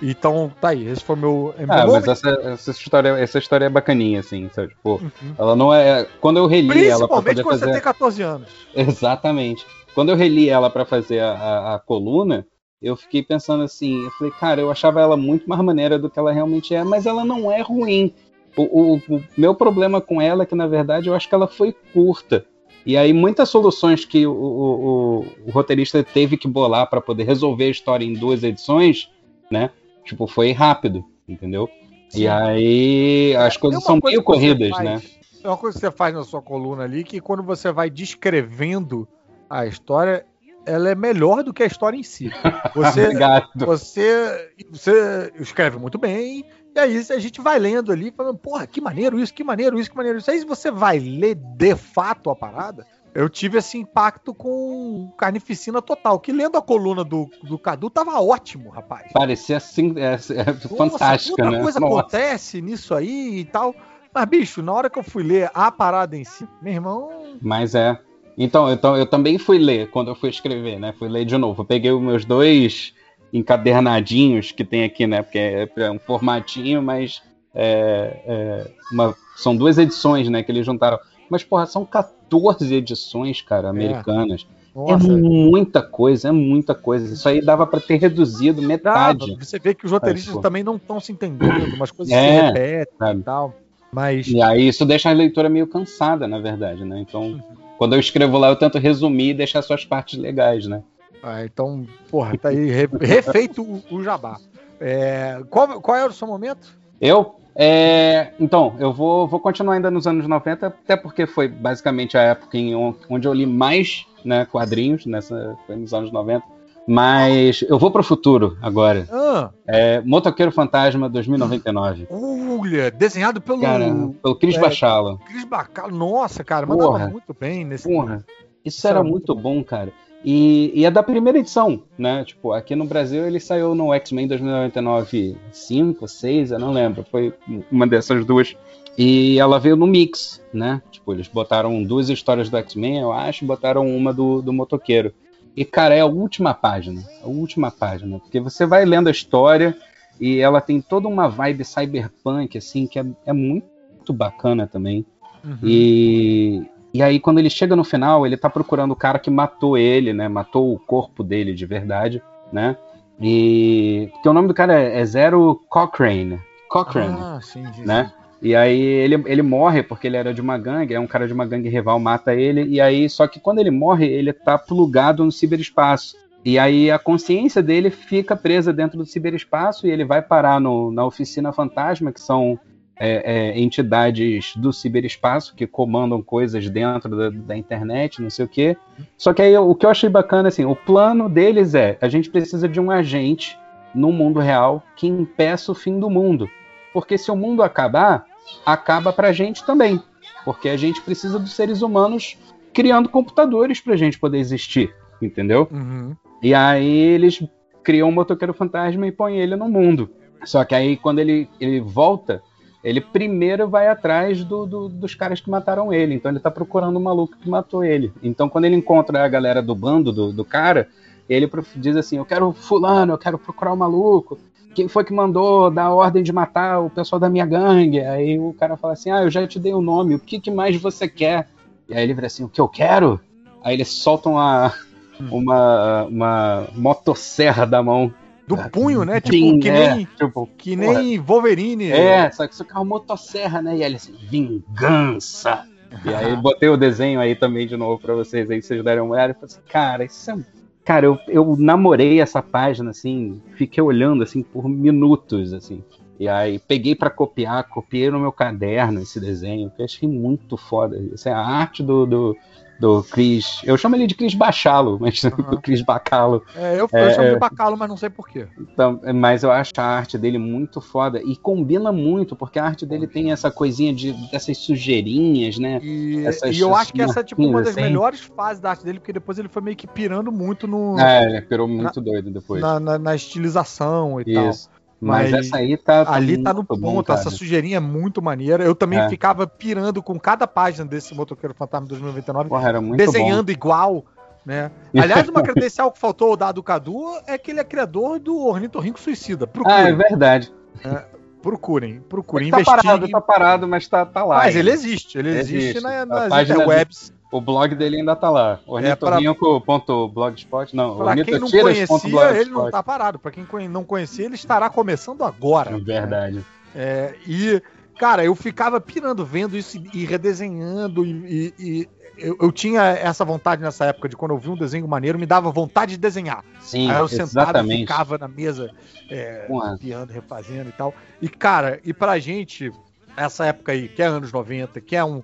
Então, 0.00 0.52
tá 0.60 0.68
aí, 0.68 0.86
esse 0.86 1.02
foi 1.02 1.16
meu. 1.16 1.54
Ah, 1.68 1.86
mas 1.86 2.06
essa, 2.06 2.30
essa, 2.44 2.70
história, 2.70 3.08
essa 3.10 3.38
história 3.38 3.64
é 3.64 3.68
bacaninha, 3.68 4.20
assim, 4.20 4.48
sabe? 4.52 4.68
Tipo, 4.68 5.00
uhum. 5.02 5.34
ela 5.36 5.56
não 5.56 5.74
é. 5.74 6.06
Quando 6.20 6.36
eu 6.36 6.46
reli 6.46 6.86
ela 6.86 7.08
pra 7.08 7.16
poder 7.16 7.42
quando 7.42 7.58
fazer... 7.58 7.66
você 7.66 7.72
tem 7.72 7.82
14 7.82 8.22
anos. 8.22 8.48
Exatamente. 8.74 9.66
Quando 9.94 10.10
eu 10.10 10.16
reli 10.16 10.48
ela 10.48 10.70
para 10.70 10.84
fazer 10.84 11.18
a, 11.18 11.32
a, 11.32 11.74
a, 11.74 11.78
coluna, 11.80 12.46
eu 12.80 12.94
fiquei 12.94 13.22
pensando 13.22 13.64
assim, 13.64 14.04
eu 14.04 14.10
falei, 14.12 14.32
cara, 14.38 14.60
eu 14.60 14.70
achava 14.70 15.00
ela 15.00 15.16
muito 15.16 15.48
mais 15.48 15.60
maneira 15.60 15.98
do 15.98 16.08
que 16.08 16.18
ela 16.18 16.32
realmente 16.32 16.74
é, 16.74 16.84
mas 16.84 17.04
ela 17.04 17.24
não 17.24 17.50
é 17.50 17.60
ruim. 17.60 18.14
O, 18.56 18.62
o, 18.62 19.16
o 19.16 19.24
meu 19.36 19.54
problema 19.54 20.00
com 20.00 20.22
ela 20.22 20.44
é 20.44 20.46
que, 20.46 20.54
na 20.54 20.68
verdade, 20.68 21.08
eu 21.08 21.14
acho 21.14 21.28
que 21.28 21.34
ela 21.34 21.48
foi 21.48 21.74
curta. 21.92 22.46
E 22.86 22.96
aí, 22.96 23.12
muitas 23.12 23.48
soluções 23.48 24.04
que 24.04 24.26
o, 24.26 24.32
o, 24.32 25.26
o 25.46 25.50
roteirista 25.50 26.02
teve 26.02 26.36
que 26.36 26.46
bolar 26.46 26.88
para 26.88 27.00
poder 27.00 27.24
resolver 27.24 27.64
a 27.64 27.70
história 27.70 28.04
em 28.04 28.14
duas 28.14 28.44
edições, 28.44 29.10
né? 29.50 29.70
Tipo, 30.08 30.26
foi 30.26 30.52
rápido, 30.52 31.04
entendeu? 31.28 31.68
Sim. 32.08 32.22
E 32.22 32.28
aí 32.28 33.36
as 33.36 33.56
é, 33.56 33.58
coisas 33.58 33.84
são 33.84 34.00
meio 34.02 34.22
corridas, 34.22 34.70
faz, 34.70 34.84
né? 34.84 35.02
É 35.44 35.48
uma 35.48 35.56
coisa 35.56 35.78
que 35.78 35.84
você 35.84 35.90
faz 35.90 36.14
na 36.14 36.24
sua 36.24 36.40
coluna 36.40 36.84
ali 36.84 37.04
que 37.04 37.20
quando 37.20 37.42
você 37.42 37.70
vai 37.70 37.90
descrevendo 37.90 39.06
a 39.50 39.66
história, 39.66 40.24
ela 40.64 40.88
é 40.88 40.94
melhor 40.94 41.44
do 41.44 41.52
que 41.52 41.62
a 41.62 41.66
história 41.66 41.96
em 41.96 42.02
si. 42.02 42.30
Você. 42.74 43.10
Você, 43.54 44.52
você 44.70 45.32
escreve 45.40 45.78
muito 45.78 45.98
bem, 45.98 46.44
e 46.74 46.78
aí 46.78 46.96
a 46.96 47.18
gente 47.18 47.40
vai 47.40 47.58
lendo 47.58 47.92
ali, 47.92 48.10
falando, 48.10 48.38
porra, 48.38 48.66
que 48.66 48.80
maneiro 48.80 49.18
isso, 49.18 49.32
que 49.34 49.44
maneiro 49.44 49.78
isso, 49.78 49.90
que 49.90 49.96
maneiro 49.96 50.18
isso. 50.18 50.30
Aí 50.30 50.44
você 50.44 50.70
vai 50.70 50.98
ler 50.98 51.34
de 51.34 51.74
fato 51.74 52.30
a 52.30 52.36
parada, 52.36 52.86
eu 53.18 53.28
tive 53.28 53.58
esse 53.58 53.76
impacto 53.76 54.32
com 54.32 55.12
Carnificina 55.18 55.82
Total, 55.82 56.20
que 56.20 56.30
lendo 56.30 56.56
a 56.56 56.62
coluna 56.62 57.02
do, 57.02 57.28
do 57.42 57.58
Cadu 57.58 57.90
tava 57.90 58.20
ótimo, 58.20 58.70
rapaz. 58.70 59.10
Parecia 59.12 59.56
assim, 59.56 59.92
é, 59.96 60.12
é 60.12 60.54
fantástica, 60.54 61.42
Nossa, 61.42 61.56
né? 61.56 61.62
coisa 61.62 61.80
Nossa. 61.80 61.98
acontece 61.98 62.62
nisso 62.62 62.94
aí 62.94 63.40
e 63.40 63.44
tal. 63.44 63.74
Mas, 64.14 64.24
bicho, 64.26 64.62
na 64.62 64.72
hora 64.72 64.88
que 64.88 65.00
eu 65.00 65.02
fui 65.02 65.24
ler 65.24 65.50
a 65.52 65.68
parada 65.72 66.16
em 66.16 66.22
si, 66.22 66.46
meu 66.62 66.72
irmão. 66.72 67.10
Mas 67.42 67.74
é. 67.74 67.98
Então, 68.36 68.72
então, 68.72 68.96
eu 68.96 69.04
também 69.04 69.36
fui 69.36 69.58
ler 69.58 69.90
quando 69.90 70.12
eu 70.12 70.14
fui 70.14 70.30
escrever, 70.30 70.78
né? 70.78 70.94
Fui 70.96 71.08
ler 71.08 71.24
de 71.24 71.36
novo. 71.36 71.62
Eu 71.62 71.66
peguei 71.66 71.90
os 71.90 72.00
meus 72.00 72.24
dois 72.24 72.94
encadernadinhos 73.32 74.52
que 74.52 74.64
tem 74.64 74.84
aqui, 74.84 75.08
né? 75.08 75.22
Porque 75.22 75.38
é, 75.38 75.68
é 75.76 75.90
um 75.90 75.98
formatinho, 75.98 76.80
mas 76.80 77.20
é, 77.52 78.22
é 78.24 78.70
uma, 78.92 79.12
são 79.36 79.56
duas 79.56 79.76
edições, 79.76 80.28
né? 80.28 80.44
Que 80.44 80.52
eles 80.52 80.64
juntaram. 80.64 81.00
Mas, 81.30 81.44
porra, 81.44 81.66
são 81.66 81.84
14 81.84 82.74
edições, 82.74 83.40
cara, 83.40 83.68
é. 83.68 83.70
americanas. 83.70 84.46
É, 84.76 84.92
é 84.92 84.96
muita 84.96 85.82
coisa, 85.82 86.28
é 86.28 86.32
muita 86.32 86.74
coisa. 86.74 87.12
Isso 87.12 87.28
aí 87.28 87.44
dava 87.44 87.66
para 87.66 87.80
ter 87.80 87.96
reduzido 87.96 88.62
metade. 88.62 89.26
Dava. 89.26 89.44
Você 89.44 89.58
vê 89.58 89.74
que 89.74 89.84
os 89.84 89.90
roteiristas 89.90 90.36
também 90.38 90.62
não 90.62 90.76
estão 90.76 91.00
se 91.00 91.10
entendendo, 91.10 91.74
umas 91.74 91.90
coisas 91.90 92.14
é, 92.14 92.38
se 92.38 92.46
repetem 92.46 92.94
sabe? 92.98 93.20
e 93.20 93.22
tal. 93.22 93.54
Mas... 93.92 94.28
E 94.28 94.40
aí 94.40 94.68
isso 94.68 94.84
deixa 94.84 95.10
a 95.10 95.12
leitura 95.12 95.48
meio 95.48 95.66
cansada, 95.66 96.28
na 96.28 96.38
verdade, 96.38 96.84
né? 96.84 97.00
Então, 97.00 97.42
quando 97.78 97.94
eu 97.94 98.00
escrevo 98.00 98.38
lá, 98.38 98.48
eu 98.48 98.56
tento 98.56 98.78
resumir 98.78 99.30
e 99.30 99.34
deixar 99.34 99.62
suas 99.62 99.84
partes 99.84 100.18
legais, 100.18 100.66
né? 100.66 100.82
Ah, 101.22 101.44
então, 101.44 101.84
porra, 102.10 102.38
tá 102.38 102.50
aí 102.50 102.70
refeito 103.00 103.62
o, 103.62 103.82
o 103.90 104.04
jabá. 104.04 104.38
É, 104.80 105.42
qual, 105.50 105.80
qual 105.80 105.96
é 105.96 106.06
o 106.06 106.12
seu 106.12 106.28
momento? 106.28 106.77
Eu? 107.00 107.34
É, 107.60 108.32
então, 108.38 108.76
eu 108.78 108.92
vou, 108.92 109.26
vou 109.26 109.40
continuar 109.40 109.74
ainda 109.74 109.90
nos 109.90 110.06
anos 110.06 110.26
90, 110.28 110.66
até 110.68 110.96
porque 110.96 111.26
foi 111.26 111.48
basicamente 111.48 112.16
a 112.16 112.22
época 112.22 112.56
em 112.56 112.74
onde 113.08 113.26
eu 113.26 113.34
li 113.34 113.46
mais 113.46 114.06
né, 114.24 114.44
quadrinhos, 114.44 115.04
nessa, 115.06 115.56
foi 115.66 115.74
nos 115.74 115.92
anos 115.92 116.12
90. 116.12 116.44
Mas 116.86 117.62
eu 117.68 117.78
vou 117.78 117.90
para 117.90 118.00
o 118.00 118.04
futuro 118.04 118.56
agora. 118.62 119.06
Ah. 119.12 119.50
É, 119.66 120.00
Motoqueiro 120.00 120.50
Fantasma 120.50 121.06
2099. 121.06 122.06
Olha, 122.10 122.90
desenhado 122.90 123.42
pelo. 123.42 123.60
Cara, 123.60 123.84
pelo 124.22 124.36
Cris 124.36 124.54
é, 124.54 124.60
Bachala. 124.60 125.18
Cris 125.26 125.44
Bachala, 125.44 125.92
nossa, 125.92 126.42
cara, 126.42 126.64
mandava 126.64 127.08
muito 127.08 127.36
bem 127.38 127.62
nesse. 127.62 127.86
Porra, 127.86 128.24
isso, 128.64 128.78
isso 128.78 128.88
era, 128.88 129.00
era 129.00 129.06
muito 129.06 129.34
bom, 129.34 129.62
cara. 129.62 129.92
E, 130.24 130.72
e, 130.74 130.84
é 130.84 130.90
da 130.90 131.02
primeira 131.02 131.38
edição, 131.38 131.82
né? 131.96 132.24
Tipo, 132.24 132.52
aqui 132.52 132.74
no 132.74 132.84
Brasil 132.84 133.26
ele 133.26 133.38
saiu 133.38 133.74
no 133.74 133.94
X-Men 133.94 134.26
2099 134.26 135.36
5, 135.52 136.08
6, 136.08 136.50
eu 136.50 136.58
não 136.58 136.72
lembro. 136.72 137.04
Foi 137.08 137.32
uma 137.70 137.86
dessas 137.86 138.24
duas. 138.24 138.56
E 138.96 139.38
ela 139.38 139.60
veio 139.60 139.76
no 139.76 139.86
mix, 139.86 140.42
né? 140.52 140.82
Tipo, 140.90 141.12
eles 141.12 141.28
botaram 141.28 141.84
duas 141.84 142.08
histórias 142.08 142.50
do 142.50 142.56
X-Men, 142.56 142.98
eu 142.98 143.12
acho, 143.12 143.44
e 143.44 143.46
botaram 143.46 143.86
uma 143.86 144.12
do, 144.12 144.42
do 144.42 144.52
motoqueiro. 144.52 145.14
E, 145.56 145.64
cara, 145.64 145.94
é 145.94 146.00
a 146.00 146.06
última 146.06 146.52
página. 146.52 147.02
A 147.22 147.28
última 147.28 147.70
página. 147.70 148.18
Porque 148.18 148.40
você 148.40 148.66
vai 148.66 148.84
lendo 148.84 149.06
a 149.06 149.12
história 149.12 149.76
e 150.20 150.38
ela 150.40 150.60
tem 150.60 150.80
toda 150.80 151.06
uma 151.06 151.28
vibe 151.28 151.64
cyberpunk, 151.64 152.58
assim, 152.58 152.88
que 152.88 152.98
é, 152.98 153.06
é 153.24 153.32
muito 153.32 154.12
bacana 154.12 154.66
também. 154.66 155.06
Uhum. 155.44 155.58
E, 155.62 156.62
e 156.92 157.02
aí, 157.02 157.20
quando 157.20 157.38
ele 157.38 157.50
chega 157.50 157.76
no 157.76 157.84
final, 157.84 158.26
ele 158.26 158.36
tá 158.36 158.48
procurando 158.48 158.92
o 158.92 158.96
cara 158.96 159.18
que 159.18 159.30
matou 159.30 159.76
ele, 159.76 160.12
né? 160.12 160.28
Matou 160.28 160.72
o 160.72 160.78
corpo 160.78 161.22
dele 161.22 161.52
de 161.52 161.66
verdade, 161.66 162.22
né? 162.52 162.76
E. 163.20 164.08
Porque 164.12 164.28
o 164.28 164.32
nome 164.32 164.48
do 164.48 164.54
cara 164.54 164.80
é, 164.80 165.00
é 165.00 165.04
Zero 165.04 165.60
Cochrane. 165.68 166.40
Cochrane. 166.68 167.16
Ah, 167.20 167.40
sim, 167.42 167.64
sim. 167.74 167.84
Né? 167.84 168.12
E 168.40 168.54
aí 168.54 168.80
ele, 168.80 169.22
ele 169.26 169.42
morre 169.42 169.82
porque 169.82 170.06
ele 170.06 170.16
era 170.16 170.32
de 170.32 170.40
uma 170.40 170.56
gangue, 170.56 170.94
é 170.94 171.00
um 171.00 171.08
cara 171.08 171.26
de 171.26 171.32
uma 171.32 171.44
gangue 171.44 171.68
rival, 171.68 171.98
mata 171.98 172.32
ele, 172.32 172.64
e 172.66 172.80
aí, 172.80 173.10
só 173.10 173.26
que 173.26 173.40
quando 173.40 173.58
ele 173.58 173.70
morre, 173.70 174.06
ele 174.06 174.32
tá 174.32 174.56
plugado 174.56 175.24
no 175.24 175.32
ciberespaço. 175.32 176.16
E 176.44 176.56
aí 176.56 176.88
a 176.88 177.00
consciência 177.00 177.60
dele 177.60 177.90
fica 177.90 178.36
presa 178.36 178.72
dentro 178.72 178.96
do 178.96 179.04
ciberespaço 179.04 179.86
e 179.86 179.90
ele 179.90 180.04
vai 180.04 180.22
parar 180.22 180.60
no, 180.60 180.92
na 180.92 181.04
oficina 181.04 181.52
fantasma, 181.52 182.12
que 182.12 182.20
são 182.20 182.58
é, 182.98 183.50
é, 183.50 183.60
entidades 183.60 184.54
do 184.56 184.72
ciberespaço 184.72 185.54
que 185.54 185.66
comandam 185.66 186.20
coisas 186.22 186.68
dentro 186.68 187.16
da, 187.16 187.30
da, 187.30 187.56
internet, 187.56 188.20
não 188.20 188.30
sei 188.30 188.44
o 188.44 188.48
quê. 188.48 188.76
Só 189.16 189.32
que 189.32 189.42
aí 189.42 189.56
o 189.56 189.74
que 189.74 189.86
eu 189.86 189.90
achei 189.90 190.08
bacana, 190.08 190.48
assim, 190.48 190.64
o 190.64 190.74
plano 190.74 191.28
deles 191.28 191.74
é: 191.74 191.96
a 192.00 192.08
gente 192.08 192.30
precisa 192.30 192.68
de 192.68 192.80
um 192.80 192.90
agente 192.90 193.56
no 193.94 194.12
mundo 194.12 194.40
real 194.40 194.82
que 194.96 195.06
impeça 195.06 195.72
o 195.72 195.74
fim 195.74 195.98
do 195.98 196.10
mundo. 196.10 196.48
Porque 196.92 197.16
se 197.16 197.30
o 197.30 197.36
mundo 197.36 197.62
acabar, 197.62 198.24
acaba 198.64 199.12
pra 199.12 199.32
gente 199.32 199.64
também. 199.64 200.02
Porque 200.44 200.68
a 200.68 200.76
gente 200.76 201.00
precisa 201.00 201.38
dos 201.38 201.52
seres 201.52 201.82
humanos 201.82 202.36
criando 202.72 203.08
computadores 203.08 203.80
pra 203.80 203.96
gente 203.96 204.18
poder 204.18 204.38
existir, 204.38 204.94
entendeu? 205.20 205.68
Uhum. 205.70 206.16
E 206.42 206.54
aí 206.54 206.96
eles 206.96 207.42
criam 207.82 208.08
um 208.08 208.12
motoqueiro 208.12 208.54
fantasma 208.54 209.06
e 209.06 209.12
põem 209.12 209.38
ele 209.38 209.56
no 209.56 209.68
mundo. 209.68 210.10
Só 210.44 210.64
que 210.64 210.74
aí 210.74 210.96
quando 210.96 211.18
ele, 211.18 211.48
ele 211.60 211.80
volta, 211.80 212.42
ele 212.82 213.00
primeiro 213.00 213.68
vai 213.68 213.88
atrás 213.88 214.44
do, 214.44 214.64
do, 214.64 214.88
dos 214.88 215.14
caras 215.14 215.40
que 215.40 215.50
mataram 215.50 215.92
ele. 215.92 216.14
Então 216.14 216.30
ele 216.30 216.40
tá 216.40 216.50
procurando 216.50 216.96
o 216.96 217.00
maluco 217.00 217.36
que 217.36 217.48
matou 217.48 217.84
ele. 217.84 218.12
Então 218.22 218.48
quando 218.48 218.66
ele 218.66 218.76
encontra 218.76 219.24
a 219.24 219.28
galera 219.28 219.60
do 219.60 219.74
bando 219.74 220.12
do, 220.12 220.32
do 220.32 220.44
cara, 220.44 220.88
ele 221.28 221.50
diz 221.76 221.96
assim: 221.96 222.16
Eu 222.16 222.24
quero 222.24 222.52
fulano, 222.52 223.12
eu 223.12 223.18
quero 223.18 223.38
procurar 223.38 223.72
o 223.72 223.76
maluco. 223.76 224.38
Quem 224.74 224.86
foi 224.86 225.04
que 225.04 225.12
mandou 225.12 225.70
dar 225.70 225.92
ordem 225.92 226.22
de 226.22 226.32
matar 226.32 226.78
o 226.78 226.90
pessoal 226.90 227.18
da 227.18 227.28
minha 227.28 227.44
gangue? 227.44 228.00
Aí 228.00 228.38
o 228.38 228.54
cara 228.54 228.76
fala 228.76 228.92
assim: 228.92 229.10
Ah, 229.10 229.22
eu 229.22 229.30
já 229.30 229.46
te 229.46 229.58
dei 229.58 229.74
o 229.74 229.78
um 229.78 229.82
nome, 229.82 230.14
o 230.14 230.20
que, 230.20 230.40
que 230.40 230.50
mais 230.50 230.80
você 230.80 231.08
quer? 231.08 231.48
E 231.88 231.94
aí 231.94 232.02
ele 232.02 232.14
vira 232.14 232.28
assim: 232.28 232.44
O 232.44 232.48
que 232.48 232.60
eu 232.60 232.68
quero? 232.68 233.20
Aí 233.62 233.74
eles 233.74 233.88
soltam 233.88 234.34
uma, 235.30 236.04
uma 236.04 236.68
motosserra 236.74 237.66
da 237.66 237.82
mão 237.82 238.12
do 238.48 238.70
punho, 238.70 239.04
né? 239.04 239.20
Tipo, 239.20 239.36
Sim, 239.36 239.60
que 239.60 239.68
é, 239.68 239.94
nem, 239.94 240.08
tipo, 240.16 240.48
que 240.56 240.74
nem 240.74 241.18
Wolverine. 241.20 241.92
É, 241.92 242.30
só 242.30 242.46
que 242.46 242.54
isso 242.54 242.64
uma 242.72 242.84
motosserra, 242.84 243.60
né? 243.60 243.76
E 243.76 243.82
ele 243.82 243.96
assim, 243.96 244.14
vingança. 244.18 245.64
E 246.04 246.14
aí 246.14 246.34
botei 246.40 246.68
o 246.68 246.76
desenho 246.76 247.20
aí 247.20 247.34
também 247.34 247.66
de 247.66 247.76
novo 247.76 248.00
pra 248.00 248.14
vocês 248.14 248.50
aí, 248.50 248.62
vocês 248.62 248.82
deram 248.82 249.04
uma 249.04 249.14
olhada 249.14 249.32
e 249.32 249.34
falei 249.34 249.46
assim, 249.46 249.60
cara, 249.68 250.04
isso 250.04 250.30
é. 250.30 250.38
Cara, 250.84 251.04
eu, 251.04 251.18
eu 251.28 251.54
namorei 251.58 252.18
essa 252.18 252.40
página, 252.40 252.90
assim, 252.90 253.42
fiquei 253.56 253.82
olhando 253.82 254.22
assim 254.22 254.42
por 254.42 254.66
minutos, 254.70 255.52
assim. 255.52 255.84
E 256.18 256.26
aí 256.26 256.58
peguei 256.58 256.94
para 256.94 257.10
copiar, 257.10 257.68
copiei 257.68 258.10
no 258.10 258.18
meu 258.18 258.32
caderno 258.32 259.00
esse 259.00 259.20
desenho, 259.20 259.70
que 259.70 259.82
eu 259.82 259.84
achei 259.84 260.08
muito 260.08 260.56
foda. 260.56 260.98
Isso 261.12 261.28
é 261.28 261.32
a 261.32 261.38
arte 261.38 261.82
do, 261.82 262.06
do, 262.06 262.36
do 262.78 263.02
Chris. 263.02 263.60
Eu 263.64 263.76
chamo 263.76 263.96
ele 263.96 264.06
de 264.06 264.14
Chris 264.14 264.34
Bachalo, 264.34 264.98
mas 265.00 265.22
uhum. 265.24 265.30
do 265.50 265.60
Chris 265.60 265.82
Bacalo. 265.82 266.44
É, 266.54 266.80
eu, 266.80 266.88
é, 266.92 267.14
chamo 267.14 267.30
de 267.30 267.38
Bacalo, 267.38 267.76
mas 267.76 267.88
não 267.88 267.96
sei 267.96 268.08
porquê. 268.08 268.46
Então, 268.58 269.00
mas 269.14 269.42
eu 269.42 269.50
acho 269.50 269.72
a 269.78 269.82
arte 269.84 270.16
dele 270.16 270.38
muito 270.38 270.80
foda 270.80 271.20
e 271.22 271.36
combina 271.36 271.92
muito, 271.92 272.36
porque 272.36 272.58
a 272.58 272.64
arte 272.64 272.86
dele 272.86 273.06
tem 273.06 273.32
essa 273.32 273.50
coisinha 273.50 273.92
de 273.92 274.12
dessas 274.30 274.58
sujeirinhas, 274.58 275.58
né? 275.58 275.80
E, 275.82 276.24
Essas, 276.26 276.56
e 276.56 276.60
eu 276.60 276.74
acho 276.74 276.92
que 276.92 277.02
essa 277.02 277.20
é 277.20 277.24
tipo 277.24 277.42
uma 277.42 277.60
das 277.60 277.70
assim. 277.70 277.82
melhores 277.82 278.20
fases 278.20 278.60
da 278.60 278.70
arte 278.70 278.84
dele, 278.84 278.98
porque 278.98 279.12
depois 279.12 279.38
ele 279.38 279.48
foi 279.48 279.62
meio 279.62 279.76
que 279.76 279.86
pirando 279.86 280.30
muito 280.30 280.66
no. 280.66 280.98
É, 280.98 281.24
ele 281.24 281.42
pirou 281.42 281.68
muito 281.68 282.00
na, 282.00 282.04
doido 282.04 282.30
depois. 282.30 282.60
Na, 282.62 282.80
na, 282.80 282.98
na 282.98 283.14
estilização 283.14 284.20
e 284.20 284.24
Isso. 284.26 284.68
tal. 284.68 284.77
Mas, 285.00 285.30
Mas, 285.30 285.46
essa 285.46 285.58
aí 285.58 285.76
tá, 285.76 286.12
ali 286.12 286.42
tá 286.42 286.52
no 286.52 286.64
ponto, 286.64 286.80
bom, 286.80 287.14
essa 287.14 287.30
sujeirinha 287.30 287.76
é 287.76 287.80
muito 287.80 288.20
maneira. 288.20 288.64
Eu 288.64 288.74
também 288.74 288.98
é. 288.98 289.08
ficava 289.08 289.46
pirando 289.46 290.02
com 290.02 290.18
cada 290.18 290.46
página 290.46 290.84
desse 290.84 291.14
Motoqueiro 291.14 291.54
Fantasma 291.54 291.86
2099, 291.86 292.48
Porra, 292.48 292.72
desenhando 292.96 293.46
bom. 293.46 293.52
igual. 293.52 294.04
Né? 294.44 294.72
Aliás, 295.00 295.28
uma 295.28 295.42
credencial 295.42 295.92
que 295.92 295.98
faltou 296.00 296.36
dar 296.36 296.50
do 296.50 296.62
Cadu 296.62 297.14
é 297.28 297.38
que 297.38 297.52
ele 297.52 297.60
é 297.60 297.64
criador 297.64 298.18
do 298.18 298.44
Ornitorrinco 298.44 298.98
Suicida. 298.98 299.46
Procurem. 299.46 299.78
Ah, 299.78 299.88
é 299.88 299.92
verdade. 299.92 300.52
É, 300.84 301.04
procurem, 301.40 302.00
procurem, 302.00 302.48
ele 302.48 302.64
tá 302.64 302.76
parado, 302.76 303.08
tá 303.08 303.20
parado, 303.20 303.68
mas 303.68 303.86
tá, 303.86 304.04
tá 304.04 304.24
lá. 304.24 304.38
Mas 304.38 304.56
ele 304.56 304.70
existe, 304.70 305.16
ele 305.18 305.30
existe, 305.30 305.56
existe 305.56 305.80
na, 305.80 306.04
nas 306.04 306.50
interwebs. 306.50 307.12
O 307.30 307.40
blog 307.40 307.74
dele 307.74 307.98
ainda 307.98 308.16
tá 308.16 308.30
lá. 308.30 308.60
Ornitorrinco.blogspot. 308.66 310.74
Não, 310.74 310.96
pra 310.96 311.14
quem 311.22 311.38
não 311.38 311.50
conhecia, 311.50 312.40
ele 312.40 312.50
não 312.50 312.70
tá 312.70 312.82
parado. 312.82 313.18
Pra 313.18 313.30
quem 313.30 313.68
não 313.68 313.84
conhecia, 313.84 314.24
ele 314.24 314.34
estará 314.34 314.70
começando 314.70 315.22
agora. 315.22 315.76
É 315.76 315.78
verdade. 315.78 316.44
É, 316.74 317.14
e, 317.26 317.62
cara, 317.98 318.24
eu 318.24 318.34
ficava 318.34 318.80
pirando 318.80 319.26
vendo 319.26 319.56
isso 319.56 319.82
e 319.92 320.06
redesenhando 320.06 321.04
e, 321.04 321.52
e 321.58 321.88
eu, 322.18 322.36
eu, 322.40 322.52
tinha 322.52 322.82
essa 322.82 323.24
vontade 323.24 323.62
nessa 323.62 323.86
época 323.86 324.08
de 324.08 324.16
quando 324.16 324.32
eu 324.32 324.38
vi 324.38 324.48
um 324.48 324.56
desenho 324.56 324.88
maneiro, 324.88 325.18
me 325.18 325.26
dava 325.26 325.50
vontade 325.50 325.92
de 325.92 325.98
desenhar. 325.98 326.44
Sim, 326.60 326.90
Aí 326.90 326.98
eu 326.98 327.08
sentava 327.08 327.62
e 327.62 327.78
ficava 327.78 328.18
na 328.18 328.26
mesa, 328.26 328.70
é, 329.08 329.48
piando, 329.78 330.12
refazendo 330.12 330.68
e 330.68 330.72
tal. 330.72 330.92
E, 331.22 331.28
cara, 331.28 331.80
e 331.84 331.94
pra 331.94 332.18
gente, 332.18 332.72
essa 333.16 333.46
época 333.46 333.72
aí, 333.72 333.88
que 333.88 334.02
é 334.02 334.06
anos 334.06 334.32
90, 334.32 334.80
que 334.80 334.96
é 334.96 335.04
um, 335.04 335.22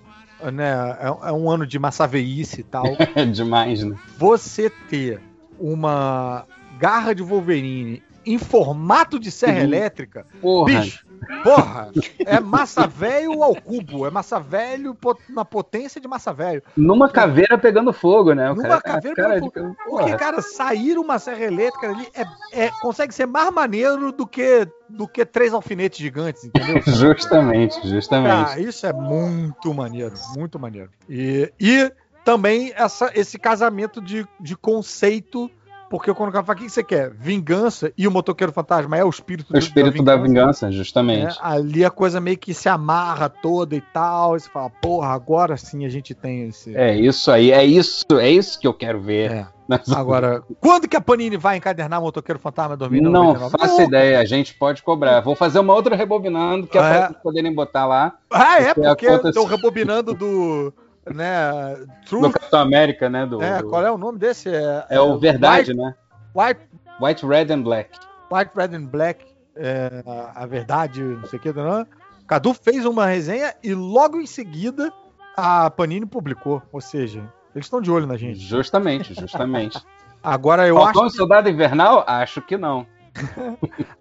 né, 0.51 0.97
é, 0.99 1.29
é 1.29 1.31
um 1.31 1.49
ano 1.49 1.65
de 1.65 1.77
massaveice 1.79 2.61
e 2.61 2.63
tal. 2.63 2.85
É 3.15 3.25
demais, 3.25 3.83
né? 3.83 3.95
Você 4.17 4.69
ter 4.89 5.21
uma 5.59 6.45
garra 6.77 7.13
de 7.13 7.23
Wolverine 7.23 8.03
em 8.25 8.37
formato 8.37 9.19
de 9.19 9.31
serra 9.31 9.59
uhum. 9.59 9.63
elétrica, 9.63 10.25
Porra. 10.41 10.65
bicho, 10.65 11.04
Porra, 11.43 11.91
é 12.19 12.39
massa 12.39 12.87
velho 12.87 13.43
ao 13.43 13.55
cubo. 13.55 14.05
É 14.05 14.09
massa 14.09 14.39
velho 14.39 14.97
na 15.29 15.45
potência 15.45 15.99
de 15.99 16.07
massa 16.07 16.33
velho. 16.33 16.61
Numa 16.75 17.09
caveira 17.09 17.57
pegando 17.57 17.91
fogo, 17.93 18.33
né? 18.33 18.51
O 18.51 18.55
Numa 18.55 18.81
cara, 18.81 18.81
caveira 18.81 19.15
cara, 19.15 19.33
pegando 19.33 19.75
fogo. 19.75 19.97
Porque, 19.97 20.15
cara, 20.17 20.41
sair 20.41 20.97
uma 20.97 21.19
serra 21.19 21.43
elétrica 21.43 21.89
ali 21.89 22.07
é, 22.13 22.65
é, 22.65 22.69
consegue 22.81 23.13
ser 23.13 23.25
mais 23.25 23.51
maneiro 23.51 24.11
do 24.11 24.25
que, 24.25 24.67
do 24.89 25.07
que 25.07 25.25
três 25.25 25.53
alfinetes 25.53 25.99
gigantes, 25.99 26.43
entendeu? 26.43 26.81
justamente, 26.85 27.87
justamente. 27.87 28.53
Ah, 28.53 28.59
isso 28.59 28.85
é 28.85 28.93
muito 28.93 29.73
maneiro, 29.73 30.13
muito 30.35 30.59
maneiro. 30.59 30.89
E, 31.09 31.51
e 31.59 31.91
também 32.23 32.73
essa, 32.75 33.11
esse 33.13 33.37
casamento 33.37 34.01
de, 34.01 34.27
de 34.39 34.55
conceito 34.57 35.49
porque 35.89 36.13
quando 36.13 36.29
o 36.29 36.31
cara 36.31 36.43
fala, 36.43 36.57
o 36.57 36.61
que 36.61 36.69
você 36.69 36.83
quer? 36.83 37.11
Vingança 37.11 37.91
e 37.97 38.07
o 38.07 38.11
motoqueiro 38.11 38.51
fantasma 38.51 38.97
é 38.97 39.03
o 39.03 39.09
espírito, 39.09 39.53
o 39.53 39.57
espírito 39.57 40.03
da, 40.03 40.15
vingança, 40.15 40.65
da 40.65 40.69
vingança 40.69 40.71
justamente. 40.71 41.37
É, 41.37 41.41
ali 41.41 41.85
a 41.85 41.89
coisa 41.89 42.19
meio 42.19 42.37
que 42.37 42.53
se 42.53 42.67
amarra 42.67 43.29
toda 43.29 43.75
e 43.75 43.81
tal. 43.81 44.35
E 44.35 44.39
você 44.39 44.49
fala, 44.49 44.69
porra, 44.69 45.09
agora 45.09 45.57
sim 45.57 45.85
a 45.85 45.89
gente 45.89 46.13
tem 46.13 46.47
esse. 46.47 46.75
É 46.75 46.95
isso 46.95 47.31
aí, 47.31 47.51
é 47.51 47.63
isso, 47.63 48.05
é 48.19 48.29
isso 48.29 48.59
que 48.59 48.67
eu 48.67 48.73
quero 48.73 48.99
ver. 49.01 49.31
É. 49.31 49.47
Agora, 49.95 50.43
quando 50.61 50.87
que 50.87 50.95
a 50.95 51.01
Panini 51.01 51.37
vai 51.37 51.57
encadernar 51.57 51.99
o 51.99 52.03
Motoqueiro 52.03 52.39
Fantasma 52.39 52.77
2099? 52.77 53.39
Não 53.39 53.49
faço 53.49 53.81
ideia, 53.81 54.19
a 54.19 54.25
gente 54.25 54.53
pode 54.53 54.83
cobrar. 54.83 55.21
Vou 55.21 55.35
fazer 55.35 55.57
uma 55.57 55.73
outra 55.73 55.95
rebobinando, 55.95 56.67
que 56.67 56.77
é, 56.77 56.81
é. 56.81 57.07
pra 57.07 57.13
poderem 57.15 57.51
botar 57.51 57.87
lá. 57.87 58.15
Ah, 58.31 58.61
é, 58.61 58.73
porque 58.75 59.07
estão 59.07 59.45
rebobinando 59.45 60.13
do 60.13 60.71
né? 61.13 61.75
Truth. 62.05 62.21
Do 62.21 62.31
Capitão 62.31 62.59
América, 62.59 63.09
né? 63.09 63.25
Do, 63.25 63.41
é, 63.41 63.61
do... 63.61 63.69
qual 63.69 63.85
é 63.85 63.91
o 63.91 63.97
nome 63.97 64.17
desse? 64.17 64.49
É, 64.49 64.85
é 64.89 64.99
o 64.99 65.17
Verdade, 65.17 65.71
White, 65.71 65.81
né? 65.81 65.95
White... 66.35 66.61
White, 66.99 67.25
Red 67.25 67.53
and 67.53 67.61
Black. 67.63 67.99
White, 68.31 68.51
Red 68.55 68.75
and 68.75 68.85
Black, 68.85 69.25
é, 69.55 70.03
a 70.33 70.45
verdade, 70.45 71.01
não 71.01 71.25
sei 71.25 71.39
o 71.39 71.41
que, 71.41 71.53
não. 71.53 71.85
Cadu 72.27 72.53
fez 72.53 72.85
uma 72.85 73.05
resenha 73.05 73.53
e 73.63 73.73
logo 73.73 74.19
em 74.19 74.25
seguida 74.25 74.91
a 75.35 75.69
Panini 75.69 76.05
publicou. 76.05 76.61
Ou 76.71 76.81
seja, 76.81 77.19
eles 77.53 77.65
estão 77.65 77.81
de 77.81 77.91
olho 77.91 78.07
na 78.07 78.17
gente. 78.17 78.39
Justamente, 78.39 79.13
justamente. 79.13 79.79
Agora 80.23 80.67
eu 80.67 80.75
Faltou 80.75 81.03
acho. 81.03 81.09
Um 81.09 81.11
que... 81.11 81.17
Soldado 81.17 81.49
Invernal? 81.49 82.03
Acho 82.07 82.41
que 82.41 82.57
não. 82.57 82.87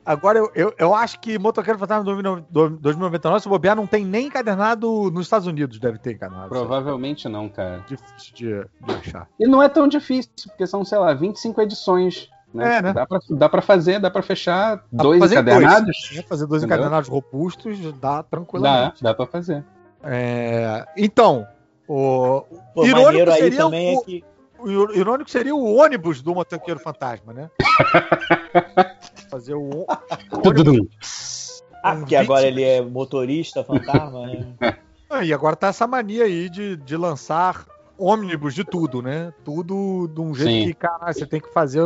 Agora, 0.04 0.38
eu, 0.38 0.50
eu, 0.54 0.74
eu, 0.76 0.94
acho 0.94 1.20
que 1.20 1.38
Motoqueiro 1.38 1.78
Fantasma 1.78 2.04
2099, 2.04 3.40
se 3.40 3.48
bobear, 3.48 3.76
não 3.76 3.86
tem 3.86 4.04
nem 4.04 4.26
encadernado 4.26 5.10
nos 5.10 5.26
Estados 5.26 5.46
Unidos, 5.46 5.78
deve 5.78 5.98
ter 5.98 6.12
encadernado. 6.12 6.48
Provavelmente 6.48 7.28
não, 7.28 7.48
cara. 7.48 7.84
Difícil 7.86 8.34
de, 8.34 8.86
de, 8.86 8.94
achar. 8.94 9.28
E 9.38 9.46
não 9.46 9.62
é 9.62 9.68
tão 9.68 9.88
difícil, 9.88 10.30
porque 10.46 10.66
são, 10.66 10.84
sei 10.84 10.98
lá, 10.98 11.14
25 11.14 11.60
edições. 11.62 12.28
Né? 12.52 12.78
É, 12.78 12.82
né? 12.82 12.92
Dá, 12.92 13.06
pra, 13.06 13.18
dá 13.30 13.48
pra 13.48 13.62
fazer, 13.62 13.98
dá 13.98 14.10
pra 14.10 14.22
fechar 14.22 14.84
dá 14.92 15.02
dois 15.02 15.18
pra 15.18 15.30
encadernados. 15.30 16.08
Dois. 16.08 16.18
É, 16.18 16.22
fazer 16.22 16.46
dois 16.46 16.62
entendeu? 16.62 16.76
encadernados 16.76 17.08
robustos 17.08 17.78
dá 17.94 18.22
tranquilamente. 18.22 19.02
Dá, 19.02 19.10
dá 19.10 19.14
pra 19.14 19.26
fazer. 19.26 19.64
É, 20.02 20.86
então, 20.96 21.46
o 21.88 22.42
Pô, 22.74 22.84
irônico 22.84 23.32
seria 23.32 23.66
o, 23.66 23.74
é 23.74 23.96
que... 24.04 24.24
o 24.58 24.92
irônico 24.92 25.30
seria 25.30 25.54
o 25.54 25.76
ônibus 25.76 26.22
do 26.22 26.34
motoqueiro 26.34 26.80
fantasma, 26.80 27.32
né? 27.32 27.50
Fazer 29.30 29.54
o. 29.54 29.86
ah, 31.82 31.96
porque 31.96 32.16
agora 32.16 32.46
ele 32.46 32.62
é 32.62 32.80
motorista 32.80 33.64
fantasma, 33.64 34.26
né? 34.26 34.54
Ah, 35.10 35.22
e 35.22 35.32
agora 35.32 35.54
tá 35.54 35.68
essa 35.68 35.86
mania 35.86 36.24
aí 36.24 36.48
de, 36.48 36.76
de 36.76 36.96
lançar 36.96 37.66
ônibus 37.96 38.52
de 38.52 38.64
tudo, 38.64 39.00
né? 39.00 39.32
Tudo 39.44 40.08
de 40.12 40.20
um 40.20 40.34
jeito 40.34 40.50
Sim. 40.50 40.66
que, 40.66 40.74
cara, 40.74 41.12
você 41.12 41.24
tem 41.24 41.40
que 41.40 41.52
fazer 41.52 41.82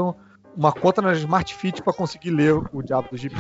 uma 0.57 0.73
conta 0.73 1.03
na 1.03 1.13
Smart 1.13 1.55
Fit 1.55 1.83
para 1.83 1.93
conseguir 1.93 2.31
ler 2.31 2.55
o 2.73 2.83
Diabo 2.83 3.09
do 3.11 3.19
Gibi. 3.19 3.37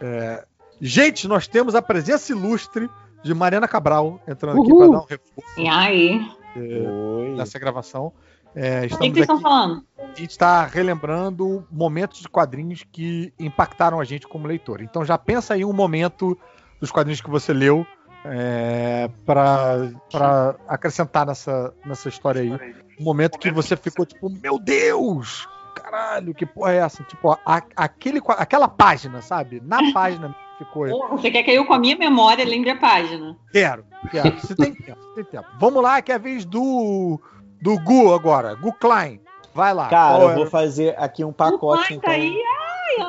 É... 0.00 0.44
Gente, 0.80 1.28
nós 1.28 1.46
temos 1.46 1.76
a 1.76 1.82
presença 1.82 2.32
ilustre 2.32 2.90
de 3.22 3.34
Mariana 3.34 3.68
Cabral 3.68 4.20
entrando 4.26 4.56
Uhul. 4.56 4.64
aqui 4.64 4.76
para 4.76 4.86
dar 4.86 4.98
um 4.98 5.06
reforço. 5.06 5.60
E 5.60 5.68
aí? 5.68 6.30
É, 6.56 7.36
nessa 7.36 7.58
gravação. 7.58 8.12
É, 8.54 8.86
o 8.86 8.88
que, 8.88 8.96
vocês 8.96 9.16
estão 9.18 9.40
falando? 9.40 9.84
A 9.98 10.06
gente 10.18 10.30
está 10.30 10.64
relembrando 10.64 11.66
momentos 11.70 12.20
de 12.20 12.28
quadrinhos 12.28 12.84
que 12.90 13.32
impactaram 13.38 14.00
a 14.00 14.04
gente 14.04 14.26
como 14.26 14.46
leitor. 14.46 14.82
Então 14.82 15.04
já 15.04 15.16
pensa 15.16 15.54
aí 15.54 15.64
um 15.64 15.72
momento 15.72 16.36
dos 16.80 16.90
quadrinhos 16.90 17.20
que 17.20 17.30
você 17.30 17.52
leu 17.52 17.86
é, 18.24 19.08
para 19.24 20.56
acrescentar 20.68 21.26
nessa, 21.26 21.72
nessa 21.84 22.08
história 22.08 22.42
aí. 22.42 22.74
Um 22.98 23.04
momento 23.04 23.38
que 23.38 23.50
você 23.50 23.76
ficou 23.76 24.04
tipo, 24.04 24.28
meu 24.28 24.58
Deus! 24.58 25.48
Caralho, 25.74 26.34
que 26.34 26.44
porra 26.44 26.72
é 26.72 26.76
essa? 26.78 27.02
Tipo, 27.04 27.30
a, 27.30 27.62
aquele, 27.76 28.20
aquela 28.36 28.68
página, 28.68 29.22
sabe? 29.22 29.62
Na 29.64 29.78
página 29.94 30.34
ficou. 30.58 31.08
Você 31.10 31.30
quer 31.30 31.42
que 31.42 31.50
eu, 31.52 31.64
com 31.64 31.72
a 31.72 31.78
minha 31.78 31.96
memória, 31.96 32.44
lembre 32.44 32.70
a 32.70 32.76
página? 32.76 33.36
Quero, 33.52 33.84
quero. 34.10 34.38
Você 34.38 34.54
tem 34.54 34.74
tempo, 34.74 35.00
você 35.00 35.22
tem 35.22 35.24
tempo. 35.24 35.48
Vamos 35.58 35.82
lá, 35.82 36.02
que 36.02 36.12
é 36.12 36.16
a 36.16 36.18
vez 36.18 36.44
do 36.44 37.20
do 37.60 37.78
Gu 37.78 38.14
agora, 38.14 38.54
Gu 38.54 38.72
Klein. 38.74 39.20
Vai 39.54 39.74
lá. 39.74 39.88
Cara, 39.88 40.22
eu 40.22 40.34
vou 40.34 40.46
fazer 40.46 40.94
aqui 40.98 41.24
um 41.24 41.32
pacote. 41.32 41.94
então. 41.94 42.08
Tá 42.08 42.16
aí. 42.16 42.42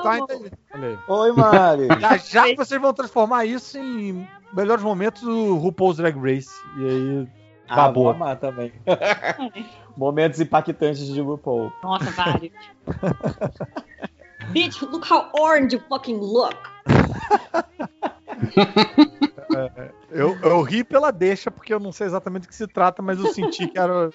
Ai, 0.03 0.19
tá 0.19 0.33
aí. 0.73 0.97
Oi, 1.07 1.31
Mari. 1.33 1.87
já, 1.99 2.17
já 2.17 2.55
vocês 2.55 2.81
vão 2.81 2.93
transformar 2.93 3.45
isso 3.45 3.77
em 3.77 4.27
melhores 4.53 4.83
momentos 4.83 5.21
do 5.21 5.55
RuPaul's 5.55 5.97
Drag 5.97 6.17
Race. 6.17 6.51
E 6.77 6.85
aí. 6.85 7.27
Ah, 7.69 7.75
babou. 7.75 8.03
vou 8.05 8.13
amar 8.13 8.35
também. 8.37 8.73
momentos 9.95 10.41
impactantes 10.41 11.05
de 11.05 11.21
RuPaul. 11.21 11.71
Nossa, 11.83 12.11
vários. 12.11 12.51
Bitch, 14.51 14.81
look 14.81 15.05
how 15.09 15.29
orange 15.39 15.75
you 15.75 15.81
fucking 15.87 16.17
look. 16.19 16.57
É, 19.53 19.91
eu, 20.11 20.37
eu 20.41 20.61
ri 20.61 20.83
pela 20.83 21.11
deixa, 21.11 21.51
porque 21.51 21.73
eu 21.73 21.79
não 21.79 21.91
sei 21.91 22.07
exatamente 22.07 22.43
do 22.43 22.47
que 22.47 22.55
se 22.55 22.67
trata, 22.67 23.01
mas 23.01 23.19
eu 23.19 23.27
senti 23.27 23.67
que 23.67 23.77
era, 23.77 24.11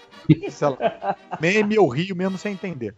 sei 0.51 0.69
lá, 0.69 1.17
meme 1.41 1.79
ou 1.79 1.89
rio 1.89 2.17
mesmo 2.17 2.39
sem 2.39 2.53
entender. 2.53 2.95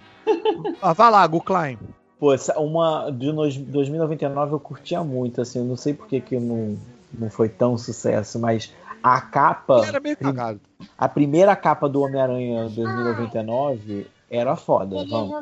Ah, 0.80 0.92
vai 0.92 1.10
lá, 1.10 1.26
Gu 1.26 1.40
Klein. 1.40 1.78
Pô, 2.18 2.34
uma 2.56 3.10
de 3.10 3.32
2099 3.32 4.52
eu 4.52 4.60
curtia 4.60 5.04
muito, 5.04 5.40
assim, 5.40 5.60
eu 5.60 5.64
não 5.64 5.76
sei 5.76 5.94
porque 5.94 6.20
que 6.20 6.38
não, 6.38 6.76
não 7.12 7.30
foi 7.30 7.48
tão 7.48 7.78
sucesso, 7.78 8.38
mas 8.38 8.72
a 9.02 9.20
capa. 9.20 9.84
Era 9.86 10.00
meio 10.00 10.16
cagado. 10.16 10.60
A 10.96 11.08
primeira 11.08 11.54
capa 11.54 11.88
do 11.88 12.02
Homem-Aranha 12.02 12.68
2099 12.70 14.06
era 14.30 14.56
foda, 14.56 15.06
vamos. 15.08 15.32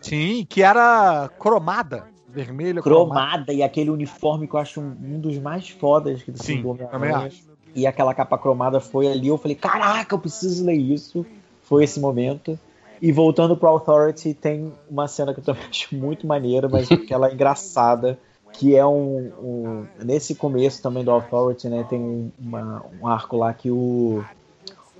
Sim, 0.00 0.44
que 0.48 0.62
era 0.62 1.30
cromada 1.38 2.17
vermelho. 2.28 2.82
Cromada 2.82 3.52
e 3.52 3.62
aquele 3.62 3.90
uniforme 3.90 4.46
que 4.46 4.54
eu 4.54 4.60
acho 4.60 4.80
um, 4.80 4.96
um 5.02 5.20
dos 5.20 5.38
mais 5.38 5.68
fodas 5.68 6.22
que 6.22 6.32
Sim, 6.36 6.62
também 6.90 7.10
acho. 7.10 7.42
E 7.74 7.86
aquela 7.86 8.14
capa 8.14 8.38
cromada 8.38 8.80
foi 8.80 9.06
ali, 9.06 9.28
eu 9.28 9.38
falei, 9.38 9.54
caraca, 9.54 10.14
eu 10.14 10.18
preciso 10.18 10.64
ler 10.64 10.74
isso. 10.74 11.24
Foi 11.62 11.84
esse 11.84 12.00
momento. 12.00 12.58
E 13.00 13.12
voltando 13.12 13.56
pro 13.56 13.68
Authority, 13.68 14.34
tem 14.34 14.72
uma 14.90 15.06
cena 15.06 15.32
que 15.32 15.40
eu 15.40 15.44
também 15.44 15.62
acho 15.70 15.94
muito 15.94 16.26
maneira, 16.26 16.68
mas 16.68 16.88
que 16.88 17.12
ela 17.12 17.28
é 17.28 17.34
engraçada, 17.34 18.18
que 18.52 18.74
é 18.74 18.84
um, 18.84 19.32
um, 19.40 19.86
Nesse 20.04 20.34
começo 20.34 20.82
também 20.82 21.04
do 21.04 21.10
Authority, 21.10 21.68
né, 21.68 21.86
tem 21.88 22.32
uma, 22.38 22.84
um 23.00 23.06
arco 23.06 23.36
lá 23.36 23.52
que 23.52 23.70
o... 23.70 24.24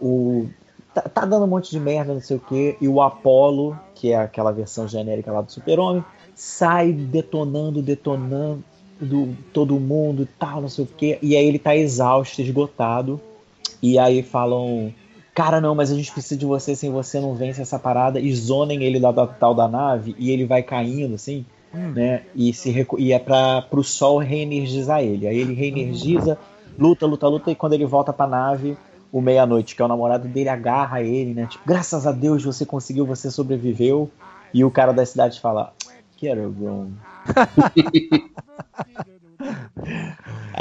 o 0.00 0.48
tá, 0.94 1.02
tá, 1.02 1.24
dando 1.24 1.44
um 1.44 1.48
monte 1.48 1.70
de 1.70 1.80
merda, 1.80 2.14
não 2.14 2.20
sei 2.20 2.36
o 2.36 2.40
que, 2.40 2.76
e 2.80 2.86
o 2.86 3.00
Apollo, 3.00 3.78
que 3.94 4.12
é 4.12 4.16
aquela 4.16 4.52
versão 4.52 4.86
genérica 4.86 5.32
lá 5.32 5.40
do 5.40 5.50
Super-Homem, 5.50 6.04
sai 6.38 6.92
detonando, 6.92 7.82
detonando 7.82 8.62
do, 9.00 9.36
todo 9.52 9.78
mundo 9.80 10.22
e 10.22 10.26
tal, 10.38 10.60
não 10.60 10.68
sei 10.68 10.84
o 10.84 10.86
quê. 10.86 11.18
E 11.20 11.36
aí 11.36 11.44
ele 11.44 11.58
tá 11.58 11.76
exausto, 11.76 12.40
esgotado. 12.40 13.20
E 13.82 13.98
aí 13.98 14.22
falam: 14.22 14.94
cara, 15.34 15.60
não, 15.60 15.74
mas 15.74 15.90
a 15.90 15.96
gente 15.96 16.12
precisa 16.12 16.36
de 16.36 16.46
você, 16.46 16.76
sem 16.76 16.92
você 16.92 17.20
não 17.20 17.34
vence 17.34 17.60
essa 17.60 17.76
parada, 17.76 18.20
e 18.20 18.32
zonem 18.32 18.84
ele 18.84 19.00
lá 19.00 19.10
da 19.10 19.26
tal 19.26 19.52
da 19.52 19.66
nave, 19.66 20.14
e 20.16 20.30
ele 20.30 20.46
vai 20.46 20.62
caindo, 20.62 21.16
assim, 21.16 21.44
hum. 21.74 21.90
né? 21.90 22.22
E, 22.36 22.52
se 22.52 22.86
e 22.98 23.12
é 23.12 23.18
para 23.18 23.62
pro 23.62 23.82
sol 23.82 24.18
reenergizar 24.18 25.02
ele. 25.02 25.26
Aí 25.26 25.36
ele 25.36 25.54
reenergiza, 25.54 26.38
luta, 26.78 27.04
luta, 27.04 27.26
luta, 27.26 27.50
e 27.50 27.56
quando 27.56 27.72
ele 27.72 27.84
volta 27.84 28.12
pra 28.12 28.28
nave, 28.28 28.78
o 29.10 29.20
meia-noite, 29.20 29.74
que 29.74 29.82
é 29.82 29.84
o 29.84 29.88
namorado 29.88 30.28
dele, 30.28 30.48
agarra 30.48 31.02
ele, 31.02 31.34
né? 31.34 31.46
Tipo, 31.50 31.64
graças 31.66 32.06
a 32.06 32.12
Deus 32.12 32.44
você 32.44 32.64
conseguiu, 32.64 33.04
você 33.04 33.28
sobreviveu. 33.28 34.08
E 34.54 34.64
o 34.64 34.70
cara 34.70 34.92
da 34.92 35.04
cidade 35.04 35.40
fala, 35.40 35.74
Get 36.20 36.38
a 36.38 36.42
room. 36.42 36.92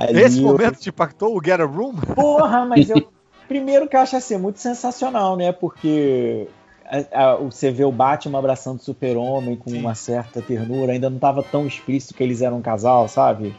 Esse 0.09 0.41
momento 0.41 0.79
te 0.79 0.89
impactou 0.89 1.35
o 1.35 1.43
Get 1.43 1.59
a 1.59 1.65
Room? 1.65 1.95
Porra, 1.95 2.65
mas 2.65 2.89
eu. 2.89 3.07
Primeiro 3.47 3.87
que 3.87 3.95
eu 3.95 4.01
acho 4.01 4.17
assim, 4.17 4.37
muito 4.37 4.59
sensacional, 4.59 5.37
né? 5.37 5.53
Porque 5.53 6.49
a, 6.85 7.31
a, 7.31 7.35
você 7.37 7.71
vê 7.71 7.85
o 7.85 7.91
Batman 7.93 8.39
abraçando 8.39 8.79
o 8.79 8.83
Super-Homem 8.83 9.55
com 9.55 9.69
Sim. 9.69 9.79
uma 9.79 9.95
certa 9.95 10.41
ternura, 10.41 10.91
ainda 10.91 11.09
não 11.09 11.15
estava 11.15 11.41
tão 11.41 11.65
explícito 11.65 12.13
que 12.13 12.21
eles 12.21 12.41
eram 12.41 12.57
um 12.57 12.61
casal, 12.61 13.07
sabe? 13.07 13.55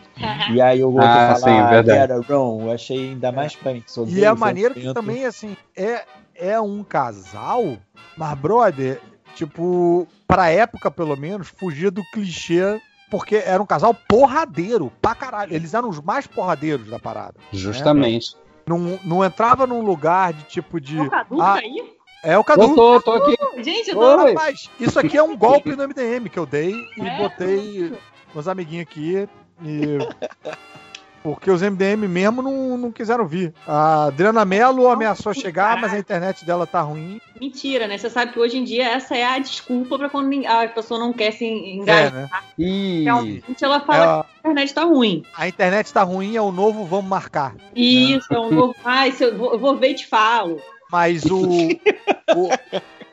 E 0.53 0.61
aí 0.61 0.85
o 0.85 0.89
outro 0.89 1.07
ah, 1.07 1.35
fala, 1.37 1.83
sim, 1.83 1.91
Get 1.91 2.11
a 2.11 2.17
Room, 2.17 2.67
eu 2.67 2.73
achei 2.73 3.11
ainda 3.11 3.33
mais 3.33 3.57
pânico. 3.57 3.87
E 4.09 4.23
é 4.23 4.35
maneiro 4.35 4.75
que 4.75 4.93
também, 4.93 5.25
assim, 5.25 5.57
é, 5.75 6.05
é 6.35 6.61
um 6.61 6.85
casal, 6.85 7.79
mas, 8.15 8.39
brother, 8.39 9.01
tipo, 9.35 10.07
pra 10.27 10.51
época, 10.51 10.91
pelo 10.91 11.17
menos, 11.17 11.49
fugir 11.49 11.91
do 11.91 12.03
clichê 12.13 12.81
porque 13.11 13.37
era 13.37 13.63
um 13.63 13.67
casal 13.67 13.95
porradeiro, 13.95 14.93
pra 15.01 15.15
caralho. 15.15 15.55
Eles 15.55 15.75
eram 15.75 15.89
os 15.89 16.01
mais 16.01 16.27
porradeiros 16.27 16.89
da 16.89 16.99
parada. 16.99 17.35
Né? 17.39 17.45
Justamente. 17.53 18.35
Né? 18.35 18.43
Não, 18.67 19.01
não 19.03 19.25
entrava 19.25 19.67
num 19.67 19.81
lugar 19.81 20.33
de 20.33 20.43
tipo 20.45 20.81
de. 20.81 21.01
O 21.01 21.09
Cadu 21.09 21.41
ah, 21.41 21.55
aí? 21.55 21.97
É 22.23 22.37
o 22.37 22.45
Cadu. 22.45 22.63
Eu 22.63 22.75
tô, 22.75 23.01
tô 23.01 23.13
aqui. 23.13 23.37
Gente, 23.63 23.91
eu 23.91 23.97
tô. 23.97 24.17
Rapaz, 24.17 24.69
isso 24.79 24.99
aqui 24.99 25.17
é 25.17 25.23
um 25.23 25.37
golpe 25.37 25.75
no 25.75 25.89
MDM 25.89 26.29
que 26.31 26.39
eu 26.39 26.45
dei 26.45 26.75
e 26.97 27.01
é? 27.01 27.17
botei 27.17 27.93
meus 28.35 28.47
amiguinhos 28.47 28.83
aqui. 28.83 29.29
E 29.63 29.99
porque 31.35 31.51
os 31.51 31.63
MDM 31.63 32.09
mesmo 32.09 32.43
não, 32.43 32.77
não 32.77 32.93
quiseram 32.93 33.27
vir. 33.27 33.53
A 33.67 34.07
Adriana 34.07 34.45
Mello 34.45 34.89
ameaçou 34.89 35.35
chegar, 35.35 35.81
mas 35.81 35.93
a 35.93 35.99
internet 35.99 36.45
dela 36.45 36.67
tá 36.67 36.81
ruim. 36.81 37.21
Mentira, 37.41 37.87
né? 37.87 37.99
Você 37.99 38.11
sabe 38.11 38.33
que 38.33 38.39
hoje 38.39 38.59
em 38.59 38.65
dia 38.65 38.89
essa 38.89 39.17
é 39.17 39.25
a 39.25 39.39
desculpa 39.39 39.99
para 39.99 40.09
quando 40.09 40.47
a 40.47 40.69
pessoa 40.69 40.99
não 40.99 41.13
quer 41.13 41.33
se 41.33 41.45
engajar. 41.45 42.07
É, 42.07 42.11
né? 42.11 42.31
E... 42.59 43.03
Realmente 43.05 43.65
ela 43.65 43.81
fala 43.81 44.21
é, 44.21 44.23
que 44.23 44.29
a 44.29 44.51
internet 44.51 44.75
tá 44.75 44.85
ruim. 44.85 45.23
A 45.37 45.49
internet 45.49 45.93
tá 45.93 46.03
ruim, 46.03 46.37
é 46.37 46.43
o 46.43 46.53
novo 46.53 46.85
vamos 46.85 47.09
marcar. 47.09 47.55
Isso, 47.75 48.33
é 48.33 48.39
o 48.39 48.51
novo. 48.51 48.75
Ai, 48.85 49.15
eu, 49.21 49.37
vou, 49.37 49.53
eu 49.53 49.59
vou 49.59 49.77
ver 49.77 49.91
e 49.91 49.95
te 49.95 50.07
falo. 50.07 50.61
Mas 50.91 51.25
o, 51.27 51.43
o 51.43 52.49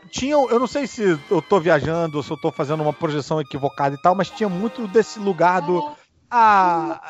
tinha, 0.09 0.35
eu 0.35 0.59
não 0.59 0.67
sei 0.67 0.87
se 0.87 1.19
eu 1.29 1.41
tô 1.41 1.59
viajando 1.59 2.15
ou 2.15 2.23
se 2.23 2.31
eu 2.31 2.37
tô 2.37 2.49
fazendo 2.49 2.81
uma 2.81 2.93
projeção 2.93 3.41
equivocada 3.41 3.95
e 3.95 4.01
tal, 4.01 4.15
mas 4.15 4.29
tinha 4.29 4.47
muito 4.47 4.87
desse 4.87 5.19
lugar 5.19 5.61
do 5.61 5.91
a 6.37 7.01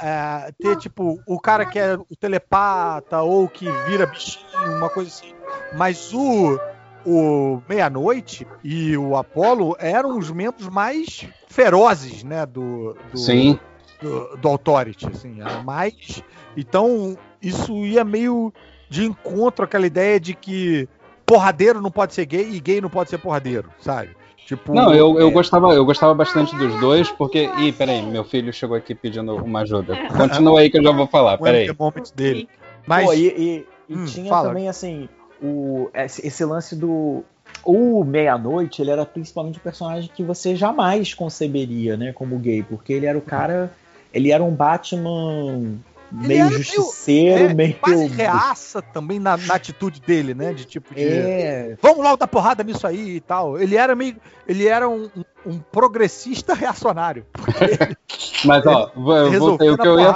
é, 0.48 0.52
ter, 0.52 0.78
tipo, 0.78 1.20
o 1.26 1.40
cara 1.40 1.66
que 1.66 1.80
é 1.80 1.96
o 1.96 2.16
telepata 2.20 3.22
ou 3.22 3.48
que 3.50 3.66
vira 3.88 4.06
bichinho, 4.06 4.78
uma 4.78 4.90
coisa 4.90 5.10
assim. 5.10 5.34
Mas 5.76 6.14
o, 6.14 6.60
o 7.06 7.62
Meia-Noite 7.68 8.48
e 8.64 8.96
o 8.96 9.16
Apolo 9.16 9.76
eram 9.80 10.18
os 10.18 10.30
membros 10.30 10.70
mais 10.70 11.28
ferozes, 11.48 12.24
né, 12.24 12.46
do... 12.46 12.96
do 13.12 13.18
Sim. 13.18 13.60
Do, 14.02 14.38
do 14.38 14.48
Authority, 14.50 15.08
assim, 15.08 15.42
era 15.42 15.64
mais... 15.64 16.22
Então, 16.56 17.18
isso 17.42 17.74
ia 17.86 18.04
meio 18.04 18.54
de 18.90 19.06
encontro 19.06 19.66
àquela 19.66 19.88
ideia 19.88 20.20
de 20.20 20.34
que 20.34 20.88
porradeiro 21.26 21.82
não 21.82 21.90
pode 21.90 22.14
ser 22.14 22.26
gay 22.26 22.50
e 22.52 22.60
gay 22.60 22.80
não 22.80 22.90
pode 22.90 23.10
ser 23.10 23.18
porradeiro, 23.18 23.70
sabe? 23.80 24.16
Tipo, 24.46 24.76
não, 24.76 24.94
eu, 24.94 25.20
eu, 25.20 25.30
é... 25.30 25.32
gostava, 25.32 25.74
eu 25.74 25.84
gostava 25.84 26.14
bastante 26.14 26.56
dos 26.56 26.80
dois, 26.80 27.10
porque. 27.10 27.50
Ih, 27.58 27.72
peraí, 27.72 28.04
meu 28.04 28.24
filho 28.24 28.54
chegou 28.54 28.78
aqui 28.78 28.94
pedindo 28.94 29.36
uma 29.36 29.62
ajuda. 29.62 29.98
Continua 30.16 30.60
aí 30.60 30.70
que 30.70 30.78
eu 30.78 30.84
já 30.84 30.92
vou 30.92 31.08
falar, 31.08 31.40
peraí. 31.40 31.68
dele. 32.16 32.48
Mas. 32.86 33.08
Pô, 33.08 33.14
e, 33.14 33.28
e, 33.28 33.66
e 33.90 33.96
hum, 33.96 34.06
tinha 34.06 34.30
fala. 34.30 34.50
também, 34.50 34.70
assim, 34.70 35.10
o, 35.42 35.90
esse 35.96 36.46
lance 36.46 36.76
do. 36.76 37.24
O 37.64 38.04
Meia-Noite, 38.04 38.84
ele 38.84 38.92
era 38.92 39.04
principalmente 39.04 39.58
um 39.58 39.64
personagem 39.64 40.12
que 40.14 40.22
você 40.22 40.56
jamais 40.56 41.16
conceberia, 41.16 41.98
né, 41.98 42.14
como 42.14 42.38
gay, 42.38 42.62
porque 42.62 42.94
ele 42.94 43.08
era 43.08 43.18
o 43.18 43.22
cara. 43.22 43.72
Ele 44.14 44.32
era 44.32 44.44
um 44.44 44.52
Batman 44.52 45.80
meio 46.12 46.50
justiceiro, 46.50 47.36
meio, 47.36 47.50
é, 47.50 47.54
meio. 47.54 47.74
Quase 47.76 48.08
reaça 48.16 48.82
também 48.82 49.20
na, 49.20 49.38
na, 49.38 49.56
atitude 49.56 50.02
dele, 50.02 50.34
né? 50.34 50.54
De 50.54 50.66
tipo 50.66 50.94
de. 50.94 51.04
É. 51.04 51.78
Vamos 51.82 52.04
logo 52.04 52.18
dar 52.18 52.28
porrada 52.28 52.64
nisso 52.64 52.86
aí 52.86 53.18
e 53.18 53.22
tal. 53.22 53.60
Ele 53.60 53.76
era 53.76 53.96
meio. 53.96 54.16
Ele 54.48 54.68
era 54.68 54.88
um, 54.88 55.10
um 55.46 55.60
progressista 55.60 56.54
reacionário. 56.54 57.26
Mas, 58.46 58.66
ó, 58.66 58.92
voltei. 58.96 59.70
O 59.70 59.78
que 59.78 59.88
eu, 59.88 60.00
ia, 60.00 60.16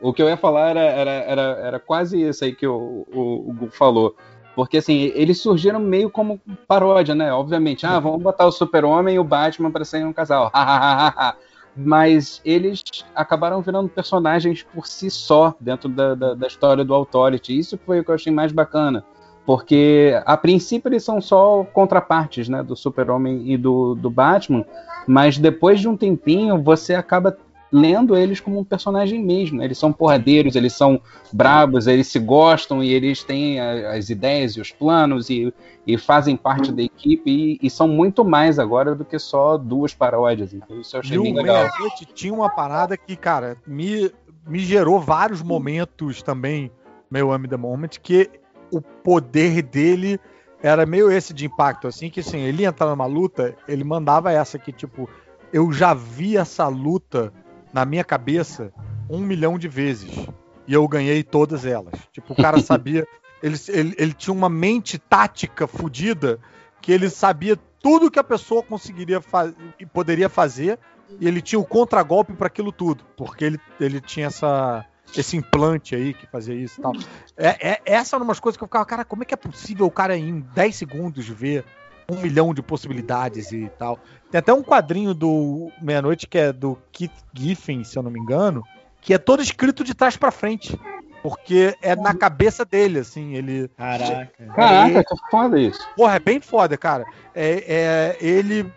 o 0.00 0.12
que 0.12 0.22
eu 0.22 0.28
ia 0.28 0.36
falar 0.36 0.70
era, 0.70 0.80
era, 0.80 1.10
era, 1.10 1.42
era 1.42 1.80
quase 1.80 2.20
isso 2.20 2.44
aí 2.44 2.54
que 2.54 2.66
o, 2.66 3.06
o, 3.12 3.50
o 3.50 3.52
Gu 3.52 3.70
falou. 3.70 4.16
Porque, 4.54 4.78
assim, 4.78 5.12
eles 5.14 5.38
surgiram 5.42 5.78
meio 5.78 6.08
como 6.08 6.40
paródia, 6.66 7.14
né? 7.14 7.30
Obviamente, 7.30 7.84
ah, 7.84 8.00
vamos 8.00 8.22
botar 8.22 8.46
o 8.46 8.50
Super-Homem 8.50 9.16
e 9.16 9.18
o 9.18 9.24
Batman 9.24 9.70
para 9.70 9.84
serem 9.84 10.06
um 10.06 10.14
casal. 10.14 10.50
mas 11.76 12.40
eles 12.44 12.82
acabaram 13.14 13.60
virando 13.60 13.88
personagens 13.88 14.62
por 14.62 14.86
si 14.86 15.10
só 15.10 15.54
dentro 15.60 15.88
da, 15.88 16.14
da, 16.14 16.34
da, 16.34 16.46
história 16.46 16.84
do 16.84 16.94
Authority. 16.94 17.58
Isso 17.58 17.78
foi 17.84 18.00
o 18.00 18.04
que 18.04 18.10
eu 18.10 18.14
achei 18.14 18.32
mais 18.32 18.52
bacana. 18.52 19.04
Porque, 19.44 20.20
a 20.24 20.36
princípio, 20.36 20.88
eles 20.88 21.04
são 21.04 21.20
só 21.20 21.64
contrapartes 21.64 22.48
né, 22.48 22.62
do 22.62 22.74
Super-Homem 22.74 23.52
e 23.52 23.56
do, 23.56 23.94
do 23.94 24.10
Batman, 24.10 24.64
mas 25.06 25.38
depois 25.38 25.78
de 25.78 25.88
um 25.88 25.96
tempinho 25.96 26.60
você 26.60 26.94
acaba 26.94 27.36
lendo 27.72 28.16
eles 28.16 28.40
como 28.40 28.58
um 28.58 28.64
personagem 28.64 29.22
mesmo. 29.22 29.62
Eles 29.62 29.78
são 29.78 29.92
porradeiros, 29.92 30.56
eles 30.56 30.72
são 30.72 31.00
brabos, 31.32 31.86
eles 31.86 32.06
se 32.06 32.18
gostam 32.18 32.82
e 32.82 32.92
eles 32.92 33.22
têm 33.22 33.60
as 33.60 34.08
ideias 34.10 34.52
e 34.52 34.60
os 34.60 34.70
planos 34.70 35.28
e, 35.30 35.52
e 35.86 35.98
fazem 35.98 36.36
parte 36.36 36.72
da 36.72 36.82
equipe 36.82 37.30
e, 37.30 37.58
e, 37.66 37.70
são 37.70 37.88
muito 37.88 38.24
mais 38.24 38.58
agora 38.58 38.94
do 38.94 39.04
que 39.04 39.18
só 39.18 39.56
duas 39.56 39.94
paródias. 39.94 40.52
Então 40.52 40.80
isso 40.80 40.96
eu 40.96 41.00
achei 41.00 41.16
e 41.16 41.20
bem 41.20 41.34
legal. 41.34 41.68
tinha 42.14 42.32
uma 42.32 42.50
parada 42.50 42.96
que, 42.96 43.16
cara, 43.16 43.56
me, 43.66 44.10
me 44.46 44.60
gerou 44.60 45.00
vários 45.00 45.42
momentos 45.42 46.22
também, 46.22 46.70
meu 47.10 47.32
Ame 47.32 47.48
the 47.48 47.56
Moment, 47.56 47.98
que 48.02 48.30
o 48.70 48.80
poder 48.80 49.62
dele 49.62 50.18
era 50.62 50.86
meio 50.86 51.10
esse 51.10 51.32
de 51.32 51.46
impacto, 51.46 51.86
assim, 51.86 52.10
que 52.10 52.20
assim, 52.20 52.40
ele 52.40 52.64
entrava 52.64 52.92
numa 52.92 53.06
luta, 53.06 53.54
ele 53.68 53.84
mandava 53.84 54.32
essa 54.32 54.58
que, 54.58 54.72
tipo, 54.72 55.08
eu 55.52 55.72
já 55.72 55.94
vi 55.94 56.36
essa 56.36 56.66
luta 56.66 57.32
na 57.76 57.84
minha 57.84 58.02
cabeça 58.02 58.72
um 59.06 59.18
milhão 59.18 59.58
de 59.58 59.68
vezes. 59.68 60.10
E 60.66 60.72
eu 60.72 60.88
ganhei 60.88 61.22
todas 61.22 61.66
elas. 61.66 61.92
Tipo, 62.10 62.32
o 62.32 62.36
cara 62.36 62.58
sabia. 62.64 63.06
ele, 63.42 63.56
ele, 63.68 63.94
ele 63.98 64.12
tinha 64.14 64.32
uma 64.32 64.48
mente 64.48 64.96
tática 64.98 65.66
fodida 65.66 66.40
que 66.80 66.90
ele 66.90 67.10
sabia 67.10 67.54
tudo 67.82 68.10
que 68.10 68.18
a 68.18 68.24
pessoa 68.24 68.62
conseguiria 68.62 69.20
e 69.78 69.84
poderia 69.84 70.30
fazer. 70.30 70.78
E 71.20 71.28
ele 71.28 71.42
tinha 71.42 71.58
o 71.58 71.66
contragolpe 71.66 72.32
para 72.32 72.46
aquilo 72.46 72.72
tudo. 72.72 73.04
Porque 73.14 73.44
ele, 73.44 73.60
ele 73.78 74.00
tinha 74.00 74.28
essa 74.28 74.86
esse 75.14 75.36
implante 75.36 75.94
aí 75.94 76.14
que 76.14 76.26
fazia 76.26 76.54
isso 76.54 76.80
e 76.80 76.82
tal. 76.82 76.92
É, 77.36 77.72
é, 77.72 77.80
essa 77.84 78.16
era 78.16 78.24
umas 78.24 78.40
coisas 78.40 78.56
que 78.56 78.64
eu 78.64 78.66
ficava, 78.66 78.84
cara, 78.86 79.04
como 79.04 79.22
é 79.22 79.26
que 79.26 79.34
é 79.34 79.36
possível 79.36 79.86
o 79.86 79.90
cara 79.90 80.16
em 80.16 80.40
10 80.40 80.74
segundos 80.74 81.28
ver 81.28 81.64
um 82.08 82.20
milhão 82.20 82.54
de 82.54 82.62
possibilidades 82.62 83.52
e 83.52 83.70
tal. 83.78 83.98
Tem 84.30 84.38
até 84.38 84.52
um 84.52 84.62
quadrinho 84.62 85.14
do 85.14 85.70
Meia-Noite 85.80 86.26
que 86.26 86.38
é 86.38 86.52
do 86.52 86.78
Keith 86.92 87.12
Giffen, 87.34 87.84
se 87.84 87.98
eu 87.98 88.02
não 88.02 88.10
me 88.10 88.20
engano, 88.20 88.62
que 89.00 89.14
é 89.14 89.18
todo 89.18 89.42
escrito 89.42 89.84
de 89.84 89.94
trás 89.94 90.16
para 90.16 90.30
frente. 90.30 90.78
Porque 91.22 91.74
é 91.82 91.96
na 91.96 92.14
cabeça 92.14 92.64
dele, 92.64 93.00
assim, 93.00 93.34
ele. 93.34 93.68
Caraca. 93.76 94.30
Caraca, 94.54 95.04
que 95.04 95.30
foda 95.30 95.58
isso. 95.58 95.80
Porra, 95.96 96.16
é 96.16 96.20
bem 96.20 96.40
foda, 96.40 96.76
cara. 96.76 97.04
É, 97.34 97.64
é, 97.66 98.16
ele. 98.20 98.72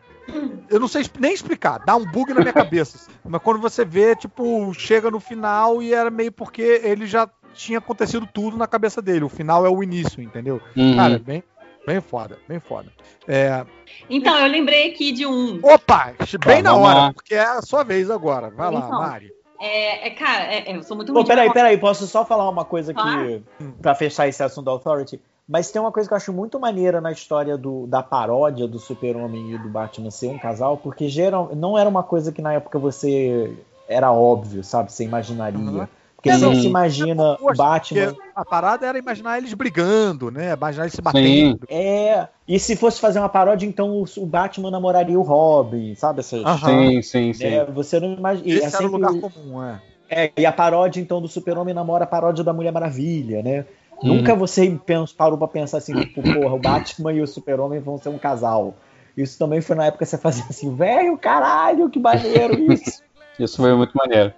Eu 0.68 0.80
não 0.80 0.88
sei 0.88 1.06
nem 1.20 1.34
explicar, 1.34 1.80
dá 1.86 1.96
um 1.96 2.06
bug 2.06 2.34
na 2.34 2.42
minha 2.42 2.54
cabeça. 2.54 3.08
Mas 3.24 3.42
quando 3.42 3.60
você 3.60 3.86
vê, 3.86 4.16
tipo, 4.16 4.74
chega 4.74 5.12
no 5.12 5.20
final 5.20 5.82
e 5.82 5.94
era 5.94 6.10
meio 6.10 6.32
porque 6.32 6.82
ele 6.84 7.06
já 7.06 7.30
tinha 7.54 7.78
acontecido 7.78 8.28
tudo 8.32 8.58
na 8.58 8.68
cabeça 8.68 9.02
dele. 9.02 9.26
O 9.26 9.30
final 9.30 9.66
é 9.66 9.70
o 9.70 9.84
início, 9.84 10.22
entendeu? 10.22 10.62
Uhum. 10.76 10.96
Cara, 10.96 11.16
é 11.16 11.20
bem, 11.20 11.44
Bem 11.86 12.02
foda, 12.02 12.38
bem 12.48 12.60
foda. 12.60 12.92
É... 13.28 13.66
Então, 14.10 14.38
eu 14.38 14.48
lembrei 14.48 14.92
aqui 14.92 15.12
de 15.12 15.26
um. 15.26 15.60
Opa! 15.64 16.14
Bem 16.46 16.64
tá, 16.64 16.72
na 16.72 16.76
hora, 16.76 17.00
lá. 17.00 17.14
porque 17.14 17.36
é 17.36 17.42
a 17.42 17.62
sua 17.62 17.84
vez 17.84 18.10
agora. 18.10 18.50
Vai 18.50 18.70
então, 18.70 18.90
lá, 18.90 19.00
Mari. 19.00 19.34
É, 19.60 20.08
é, 20.08 20.10
cara, 20.12 20.46
é, 20.46 20.72
é 20.72 20.78
eu 20.78 20.84
sou 20.84 20.96
muito 20.96 21.12
Pô, 21.12 21.24
peraí, 21.26 21.52
peraí, 21.52 21.78
posso 21.78 22.08
só 22.08 22.24
falar 22.24 22.48
uma 22.50 22.64
coisa 22.64 22.94
aqui 22.94 23.44
pra 23.82 23.94
fechar 23.94 24.28
esse 24.28 24.42
assunto 24.42 24.66
da 24.66 24.72
Authority? 24.72 25.20
Mas 25.48 25.72
tem 25.72 25.82
uma 25.82 25.92
coisa 25.92 26.08
que 26.08 26.14
eu 26.14 26.18
acho 26.18 26.32
muito 26.32 26.60
maneira 26.60 27.02
na 27.02 27.12
história 27.12 27.58
do, 27.58 27.88
da 27.88 28.04
paródia 28.04 28.68
do 28.68 28.78
Super-Homem 28.78 29.56
e 29.56 29.58
do 29.58 29.68
Batman 29.68 30.12
ser 30.12 30.28
um 30.28 30.38
casal, 30.38 30.78
porque 30.78 31.10
geral, 31.10 31.52
não 31.56 31.78
era 31.78 31.90
uma 31.90 32.04
coisa 32.04 32.32
que 32.32 32.42
na 32.42 32.54
época 32.54 32.78
você 32.78 33.58
era 33.88 34.12
óbvio, 34.12 34.64
sabe? 34.64 34.92
Você 34.92 35.04
imaginaria. 35.04 35.60
Uhum. 35.60 35.88
Porque 36.22 36.38
você 36.38 36.56
se 36.56 36.68
imagina 36.68 37.38
o 37.40 37.54
Batman. 37.56 38.14
A 38.36 38.44
parada 38.44 38.86
era 38.86 39.00
imaginar 39.00 39.38
eles 39.38 39.54
brigando, 39.54 40.30
né? 40.30 40.52
Imaginar 40.54 40.84
eles 40.84 40.94
se 40.94 41.02
batendo. 41.02 41.26
Sim. 41.26 41.60
É. 41.70 42.28
E 42.46 42.60
se 42.60 42.76
fosse 42.76 43.00
fazer 43.00 43.20
uma 43.20 43.30
paródia, 43.30 43.66
então 43.66 44.04
o 44.18 44.26
Batman 44.26 44.70
namoraria 44.70 45.18
o 45.18 45.24
Robin, 45.24 45.96
sabe? 45.96 46.20
Essas, 46.20 46.42
sim, 46.60 47.02
sim, 47.02 47.34
sim. 47.34 47.46
É, 47.46 47.66
você 47.66 48.02
não 48.02 48.14
imagina. 48.14 48.50
Esse 48.50 48.76
é 48.76 48.80
era 48.80 48.88
o 48.88 48.92
lugar 48.92 49.14
comum, 49.14 49.64
é. 49.64 49.82
É, 50.10 50.32
e 50.36 50.46
a 50.46 50.52
paródia, 50.52 51.00
então, 51.00 51.22
do 51.22 51.28
Super-Homem 51.28 51.74
namora 51.74 52.04
a 52.04 52.08
paródia 52.08 52.44
da 52.44 52.52
Mulher 52.52 52.72
Maravilha, 52.72 53.42
né? 53.42 53.66
Hum. 54.04 54.16
Nunca 54.16 54.36
você 54.36 54.78
parou 55.16 55.38
pra 55.38 55.48
pensar 55.48 55.78
assim, 55.78 55.94
tipo, 55.94 56.22
porra, 56.22 56.54
o 56.54 56.60
Batman 56.60 57.14
e 57.14 57.22
o 57.22 57.28
Super-Homem 57.28 57.80
vão 57.80 57.98
ser 57.98 58.10
um 58.10 58.18
casal. 58.18 58.74
Isso 59.16 59.38
também 59.38 59.62
foi 59.62 59.76
na 59.76 59.86
época 59.86 60.04
que 60.04 60.10
você 60.10 60.18
fazia 60.18 60.44
assim, 60.50 60.76
velho, 60.76 61.18
caralho, 61.18 61.90
que 61.90 62.00
maneiro 62.00 62.74
isso. 62.74 63.04
isso 63.40 63.58
foi 63.58 63.74
muito 63.76 63.94
maneiro. 63.96 64.34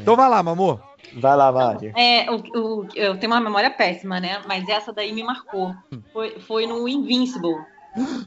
Então 0.00 0.16
vai 0.16 0.28
lá, 0.28 0.42
Mamor. 0.42 0.87
Vai 1.14 1.36
lá, 1.36 1.50
Mari. 1.50 1.92
É, 1.96 2.30
o, 2.30 2.36
o, 2.36 2.88
eu 2.94 3.18
tenho 3.18 3.32
uma 3.32 3.40
memória 3.40 3.70
péssima, 3.70 4.20
né? 4.20 4.40
Mas 4.46 4.68
essa 4.68 4.92
daí 4.92 5.12
me 5.12 5.22
marcou. 5.22 5.74
Foi, 6.12 6.38
foi 6.40 6.66
no 6.66 6.88
Invincible. 6.88 7.56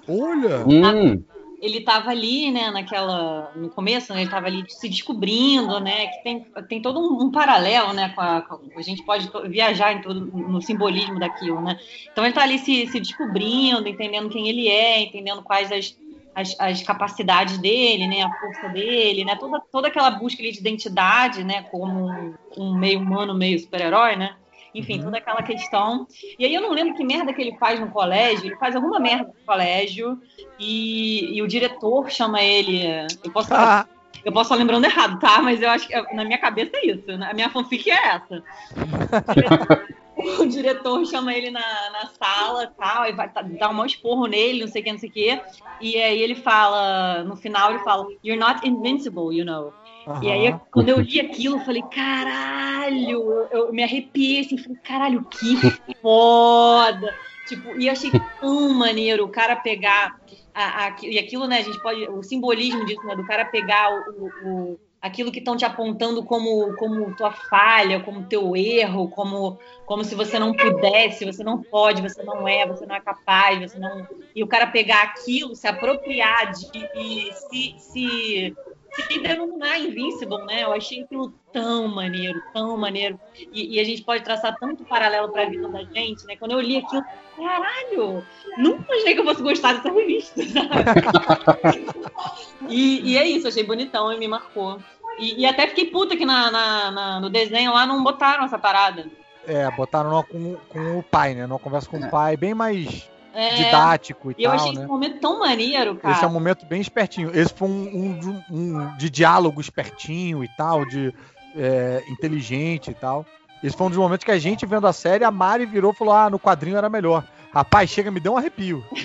Olha! 0.08 0.66
Hum 0.66 1.24
ele 1.62 1.78
estava 1.78 2.10
ali, 2.10 2.52
né, 2.52 2.72
naquela, 2.72 3.52
no 3.56 3.70
começo, 3.70 4.12
né, 4.12 4.22
ele 4.22 4.26
estava 4.26 4.48
ali 4.48 4.66
se 4.68 4.90
descobrindo, 4.90 5.80
né, 5.80 6.08
que 6.08 6.24
tem, 6.24 6.46
tem 6.68 6.82
todo 6.82 7.00
um, 7.00 7.26
um 7.26 7.32
paralelo, 7.32 7.94
né, 7.94 8.10
com 8.10 8.22
a, 8.22 8.42
com 8.42 8.80
a, 8.80 8.82
gente 8.82 9.04
pode 9.04 9.30
viajar 9.48 9.94
em 9.94 10.02
todo, 10.02 10.26
no 10.26 10.60
simbolismo 10.60 11.20
daquilo, 11.20 11.62
né, 11.62 11.80
então 12.12 12.24
ele 12.24 12.32
está 12.32 12.42
ali 12.42 12.58
se, 12.58 12.88
se 12.88 13.00
descobrindo, 13.00 13.88
entendendo 13.88 14.28
quem 14.28 14.50
ele 14.50 14.68
é, 14.68 15.02
entendendo 15.02 15.44
quais 15.44 15.72
as, 15.72 15.96
as, 16.36 16.56
as, 16.60 16.82
capacidades 16.84 17.58
dele, 17.58 18.08
né, 18.08 18.24
a 18.24 18.32
força 18.40 18.70
dele, 18.70 19.26
né, 19.26 19.36
toda, 19.36 19.62
toda 19.72 19.88
aquela 19.88 20.12
busca 20.12 20.42
ali 20.42 20.52
de 20.52 20.60
identidade, 20.60 21.44
né, 21.44 21.64
como 21.64 22.10
um, 22.10 22.34
um 22.58 22.78
meio 22.78 23.00
humano, 23.00 23.34
meio 23.34 23.60
super-herói, 23.60 24.16
né, 24.16 24.36
enfim, 24.74 24.98
uhum. 24.98 25.06
toda 25.06 25.18
aquela 25.18 25.44
questão. 25.44 26.08
E 26.40 26.46
aí 26.46 26.54
eu 26.54 26.62
não 26.62 26.72
lembro 26.72 26.96
que 26.96 27.04
merda 27.04 27.34
que 27.34 27.42
ele 27.42 27.58
faz 27.58 27.80
no 27.80 27.90
colégio, 27.90 28.46
ele 28.46 28.56
faz 28.56 28.76
alguma 28.76 29.00
merda 29.00 29.26
no 29.26 29.46
colégio 29.46 30.20
e, 30.58 31.38
e 31.38 31.42
o 31.42 31.48
diretor 31.48 32.10
chama 32.10 32.42
ele. 32.42 32.84
Eu 33.24 33.32
posso. 33.32 33.50
Ah. 33.54 33.86
Eu 34.24 34.32
posso 34.32 34.54
estar 34.54 34.56
lembrando 34.56 34.86
errado, 34.86 35.20
tá? 35.20 35.42
Mas 35.42 35.64
eu 35.64 35.70
acho 35.70 35.88
que 35.88 36.00
na 36.14 36.24
minha 36.24 36.38
cabeça 36.38 36.72
é 36.76 36.86
isso. 36.86 37.06
A 37.10 37.34
minha 37.34 37.50
fanfic 37.50 37.90
é 37.90 38.08
essa. 38.08 38.44
o 40.40 40.46
diretor 40.46 41.06
chama 41.06 41.34
ele 41.34 41.52
na, 41.52 41.90
na 41.92 42.08
sala 42.08 42.68
tal, 42.78 43.06
e 43.08 43.12
vai 43.14 43.30
tá, 43.30 43.42
dar 43.42 43.70
um 43.70 43.86
esporro 43.86 44.28
nele, 44.28 44.62
não 44.62 44.68
sei 44.68 44.82
o 44.82 44.86
que, 44.86 44.92
não 44.92 45.00
sei 45.00 45.10
o 45.10 45.12
que. 45.12 45.42
E 45.80 45.98
aí 45.98 46.22
ele 46.22 46.36
fala, 46.36 47.24
no 47.24 47.36
final 47.36 47.72
ele 47.72 47.84
fala, 47.84 48.08
You're 48.24 48.40
not 48.40 48.68
invincible, 48.68 49.36
you 49.36 49.46
know. 49.46 49.74
Uhum. 50.08 50.24
E 50.24 50.32
aí, 50.32 50.56
quando 50.72 50.90
eu 50.90 51.00
li 51.00 51.20
aquilo, 51.20 51.58
eu 51.58 51.66
falei, 51.66 51.84
caralho, 51.84 53.10
eu, 53.10 53.48
eu 53.52 53.74
me 53.74 53.84
arrepiei 53.84 54.42
assim, 54.42 54.58
falei, 54.58 54.78
caralho, 54.84 55.26
que 55.26 55.56
foda. 56.02 57.14
Tipo, 57.48 57.80
e 57.80 57.90
achei 57.90 58.12
tão 58.40 58.74
maneiro 58.74 59.26
o 59.26 59.30
cara 59.30 59.56
pegar. 59.56 60.20
A, 60.54 60.86
a, 60.86 60.96
e 61.04 61.20
aquilo, 61.20 61.48
né, 61.48 61.60
a 61.60 61.62
gente 61.62 61.82
pode. 61.82 62.08
O 62.10 62.24
simbolismo 62.24 62.86
disso, 62.86 63.06
né, 63.06 63.16
do 63.16 63.26
cara 63.26 63.46
pegar 63.46 63.90
o, 63.92 64.26
o 64.46 64.80
aquilo 65.02 65.32
que 65.32 65.40
estão 65.40 65.58
te 65.58 65.66
apontando 65.66 66.24
como, 66.24 66.76
como 66.76 67.16
tua 67.16 67.32
falha, 67.32 68.02
como 68.02 68.28
teu 68.28 68.56
erro, 68.56 69.10
como, 69.10 69.58
como 69.86 70.04
se 70.04 70.14
você 70.14 70.38
não 70.38 70.54
pudesse, 70.54 71.26
você 71.26 71.44
não 71.44 71.62
pode, 71.62 72.02
você 72.02 72.22
não 72.22 72.48
é, 72.48 72.68
você 72.68 72.86
não 72.86 72.96
é 72.96 73.02
capaz, 73.02 73.60
você 73.60 73.80
não. 73.80 74.08
E 74.36 74.44
o 74.44 74.48
cara 74.48 74.68
pegar 74.68 75.02
aquilo, 75.02 75.56
se 75.56 75.68
apropriar 75.68 76.52
de 76.52 76.70
e 76.96 77.34
se, 77.34 77.76
se 77.80 78.56
se 78.94 79.20
denominar 79.20 79.80
Invincible, 79.80 80.44
né? 80.46 80.64
Eu 80.64 80.74
achei 80.74 81.04
aquilo 81.04 81.34
tão 81.54 81.88
maneiro, 81.88 82.42
tão 82.54 82.76
maneiro. 82.78 83.20
E, 83.52 83.76
e 83.76 83.80
a 83.80 83.84
gente 83.84 84.04
pode 84.04 84.24
traçar 84.24 84.56
tanto 84.60 84.84
paralelo 84.84 85.30
para 85.30 85.44
a 85.44 85.50
vida 85.50 85.68
da 85.68 85.84
gente, 85.84 86.26
né? 86.26 86.36
Quando 86.36 86.52
eu 86.52 86.60
li 86.60 86.78
aquilo, 86.78 87.04
caralho, 87.38 88.24
nunca 88.58 88.94
achei 88.94 89.14
que 89.14 89.22
eu 89.22 89.26
fosse 89.26 89.42
gostar 89.42 89.74
dessa 89.74 89.92
revista, 89.92 90.42
e, 92.68 93.12
e, 93.12 93.18
é 93.18 93.28
isso, 93.28 93.48
achei 93.48 93.64
bonitão 93.64 94.12
e 94.12 94.20
me 94.20 94.28
marcou. 94.28 94.80
E, 95.18 95.42
e 95.42 95.46
até 95.46 95.68
fiquei 95.68 95.86
puta 95.86 96.18
que 96.18 96.26
na, 96.26 96.52
na, 96.52 96.92
na, 96.92 97.20
no 97.20 97.30
desenho 97.30 97.74
lá 97.74 97.86
não 97.86 98.04
botaram 98.04 98.44
essa 98.44 98.60
parada. 98.60 99.06
É, 99.48 99.70
botaram 99.72 100.22
com, 100.24 100.56
com 100.70 101.00
o 101.00 101.04
pai, 101.04 101.34
né? 101.34 101.48
Numa 101.48 101.60
conversa 101.60 101.90
com 101.90 101.98
o 101.98 102.10
pai, 102.10 102.38
bem 102.38 102.54
mais 102.54 103.10
é, 103.34 103.56
didático 103.56 104.32
e, 104.32 104.36
e 104.38 104.44
tal. 104.44 104.44
Eu 104.44 104.52
achei 104.52 104.74
né? 104.74 104.80
esse 104.80 104.88
momento 104.88 105.20
tão 105.20 105.40
maneiro, 105.40 105.96
cara. 105.96 106.14
Esse 106.14 106.24
é 106.24 106.28
um 106.28 106.32
momento 106.32 106.66
bem 106.66 106.82
espertinho. 106.82 107.32
Esse 107.34 107.54
foi 107.54 107.68
um, 107.68 107.88
um, 107.94 108.44
um 108.52 108.98
de 108.98 109.10
diálogo 109.10 109.62
espertinho 109.62 110.44
e 110.44 110.50
tal, 110.58 110.86
de 110.86 111.14
é, 111.56 112.04
inteligente 112.10 112.92
e 112.92 112.94
tal. 112.94 113.26
Esse 113.64 113.78
foi 113.78 113.88
um 113.88 113.90
dos 113.90 114.00
momentos 114.00 114.24
que 114.24 114.32
a 114.32 114.40
gente 114.40 114.66
vendo 114.66 114.88
a 114.88 114.94
série, 114.94 115.24
a 115.24 115.32
Mari 115.32 115.66
virou 115.66 115.92
e 115.92 115.96
falou: 115.96 116.14
Ah, 116.14 116.30
no 116.30 116.40
quadrinho 116.40 116.78
era 116.78 116.90
melhor. 116.90 117.24
Rapaz, 117.54 117.90
chega, 117.90 118.10
me 118.10 118.20
deu 118.20 118.34
um 118.34 118.38
arrepio. 118.38 118.84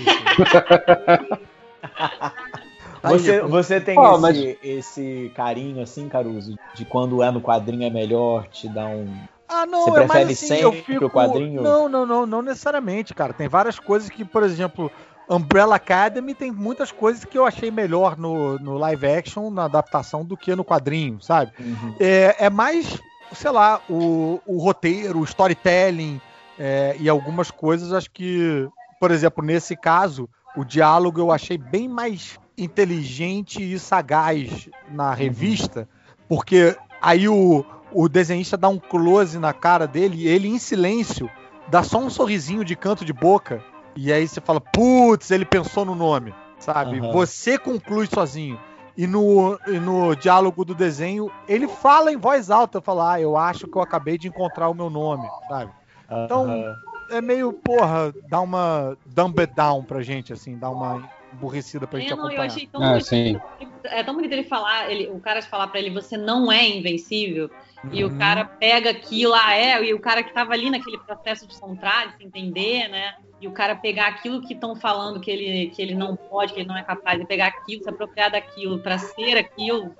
você, 3.03 3.41
você 3.43 3.81
tem 3.81 3.99
oh, 3.99 4.13
esse, 4.13 4.21
mas... 4.21 4.57
esse 4.63 5.33
carinho 5.35 5.83
assim, 5.83 6.09
Caruso, 6.09 6.57
de 6.75 6.85
quando 6.85 7.23
é 7.23 7.31
no 7.31 7.41
quadrinho 7.41 7.85
é 7.85 7.91
melhor, 7.91 8.47
te 8.47 8.69
dá 8.69 8.87
um, 8.87 9.13
ah, 9.49 9.67
não, 9.67 9.85
Você 9.85 9.93
prefere 9.93 10.05
é 10.05 10.25
mais 10.25 10.31
assim, 10.31 10.47
sempre 10.47 10.83
fico... 10.83 11.05
o 11.07 11.11
quadrinho? 11.11 11.63
Não, 11.63 11.89
não, 11.89 12.05
não, 12.05 12.27
não 12.27 12.43
necessariamente, 12.43 13.15
cara. 13.15 13.33
Tem 13.33 13.49
várias 13.49 13.79
coisas 13.79 14.09
que, 14.09 14.25
por 14.25 14.43
exemplo, 14.43 14.91
Umbrella 15.29 15.77
Academy 15.77 16.35
tem 16.35 16.51
muitas 16.51 16.91
coisas 16.91 17.25
que 17.25 17.37
eu 17.37 17.45
achei 17.45 17.71
melhor 17.71 18.17
no, 18.17 18.59
no 18.59 18.77
live 18.79 19.07
action, 19.07 19.51
na 19.51 19.65
adaptação, 19.65 20.25
do 20.25 20.37
que 20.37 20.55
no 20.55 20.65
quadrinho, 20.65 21.21
sabe? 21.21 21.53
Uhum. 21.59 21.95
É, 22.01 22.37
é 22.47 22.51
mais, 22.51 23.01
sei 23.33 23.51
lá, 23.51 23.81
o, 23.89 24.41
o 24.47 24.59
roteiro, 24.59 25.21
o 25.21 25.25
storytelling 25.25 26.21
é, 26.59 26.97
e 26.99 27.09
algumas 27.09 27.51
coisas, 27.51 27.93
acho 27.93 28.11
que, 28.11 28.69
por 29.01 29.11
exemplo, 29.11 29.45
nesse 29.45 29.77
caso, 29.77 30.29
o 30.57 30.65
diálogo 30.65 31.21
eu 31.21 31.31
achei 31.31 31.59
bem 31.59 31.89
mais 31.89 32.39
inteligente 32.57 33.63
e 33.63 33.79
sagaz 33.79 34.69
na 34.91 35.11
uhum. 35.11 35.15
revista, 35.15 35.89
porque 36.29 36.77
aí 37.01 37.29
o 37.29 37.65
o 37.93 38.09
desenhista 38.09 38.57
dá 38.57 38.69
um 38.69 38.79
close 38.79 39.39
na 39.39 39.53
cara 39.53 39.87
dele 39.87 40.25
e 40.25 40.29
ele, 40.29 40.49
em 40.49 40.59
silêncio, 40.59 41.31
dá 41.69 41.83
só 41.83 41.99
um 41.99 42.11
sorrisinho 42.11 42.65
de 42.65 42.77
canto 42.77 43.05
de 43.05 43.13
boca. 43.13 43.63
E 43.95 44.13
aí 44.13 44.27
você 44.27 44.41
fala, 44.41 44.61
putz, 44.61 45.31
ele 45.31 45.45
pensou 45.45 45.85
no 45.85 45.95
nome, 45.95 46.35
sabe? 46.59 47.01
Uhum. 47.01 47.13
Você 47.13 47.59
conclui 47.59 48.07
sozinho. 48.07 48.61
E 48.97 49.07
no, 49.07 49.59
e 49.67 49.79
no 49.79 50.15
diálogo 50.15 50.65
do 50.65 50.75
desenho, 50.75 51.31
ele 51.47 51.69
fala 51.69 52.11
em 52.11 52.17
voz 52.17 52.51
alta, 52.51 52.81
fala, 52.81 53.13
ah, 53.13 53.21
eu 53.21 53.37
acho 53.37 53.67
que 53.67 53.77
eu 53.77 53.83
acabei 53.83 54.17
de 54.17 54.29
encontrar 54.29 54.69
o 54.71 54.75
meu 54.75 54.89
nome, 54.89 55.29
sabe? 55.49 55.71
Uhum. 56.11 56.25
Então, 56.25 56.77
é 57.11 57.21
meio, 57.21 57.53
porra, 57.53 58.13
dá 58.29 58.41
uma 58.41 58.97
dumb 59.05 59.39
it 59.41 59.55
down 59.55 59.83
pra 59.83 60.03
gente, 60.03 60.33
assim, 60.33 60.57
dá 60.57 60.71
uma 60.71 61.09
aborrecida 61.33 61.87
pra 61.87 62.01
gente 62.01 62.13
é, 62.13 62.17
não, 62.17 62.25
acompanhar. 62.25 62.43
Eu 62.43 62.47
achei 62.47 62.67
tão 62.67 62.83
ah, 62.83 62.99
bonito, 62.99 63.43
é 63.85 64.03
tão 64.03 64.15
bonito 64.15 64.33
ele 64.33 64.45
falar, 64.45 64.91
ele, 64.91 65.09
o 65.09 65.21
cara 65.21 65.43
falar 65.43 65.67
pra 65.69 65.79
ele, 65.79 65.91
você 65.91 66.17
não 66.17 66.51
é 66.51 66.67
invencível, 66.67 67.51
uhum. 67.87 67.95
e 67.95 68.05
o 68.05 68.09
uhum. 68.09 68.19
cara 68.19 68.45
pega 68.45 68.91
aquilo, 68.91 69.35
ah, 69.35 69.55
é, 69.55 69.83
e 69.85 69.95
o 69.95 70.01
cara 70.01 70.23
que 70.23 70.33
tava 70.33 70.53
ali 70.53 70.71
naquele 70.71 70.99
processo 70.99 71.47
de 71.47 71.55
encontrar, 71.55 72.09
de 72.09 72.17
se 72.17 72.25
entender, 72.25 72.89
né, 72.89 73.15
e 73.41 73.47
o 73.47 73.53
cara 73.53 73.75
pegar 73.75 74.09
aquilo 74.09 74.41
que 74.41 74.55
estão 74.55 74.75
falando 74.75 75.21
que 75.21 75.31
ele, 75.31 75.71
que 75.71 75.83
ele 75.83 75.95
não 75.95 76.17
pode, 76.17 76.53
que 76.53 76.61
ele 76.61 76.69
não 76.69 76.77
é 76.77 76.83
capaz, 76.83 77.19
de 77.19 77.27
pegar 77.27 77.49
aquilo, 77.49 77.83
se 77.83 77.89
apropriar 77.89 78.31
daquilo 78.31 78.79
pra 78.79 78.99
ser 78.99 79.37
aquilo, 79.37 79.95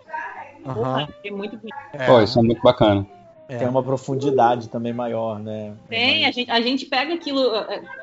uhum. 0.65 0.75
porra, 0.75 1.09
é 1.25 1.31
muito 1.31 1.57
bonito. 1.57 1.77
É. 1.93 2.07
Pô, 2.07 2.21
isso 2.21 2.39
é 2.39 2.43
muito 2.43 2.63
bacana. 2.63 3.07
É. 3.49 3.59
Tem 3.59 3.69
uma 3.69 3.83
profundidade 3.83 4.69
também 4.69 4.93
maior, 4.93 5.39
né? 5.39 5.73
Tem, 5.89 6.27
a 6.27 6.33
gente, 6.33 6.51
a 6.51 6.61
gente 6.61 6.85
pega 6.87 7.15
aquilo. 7.15 7.49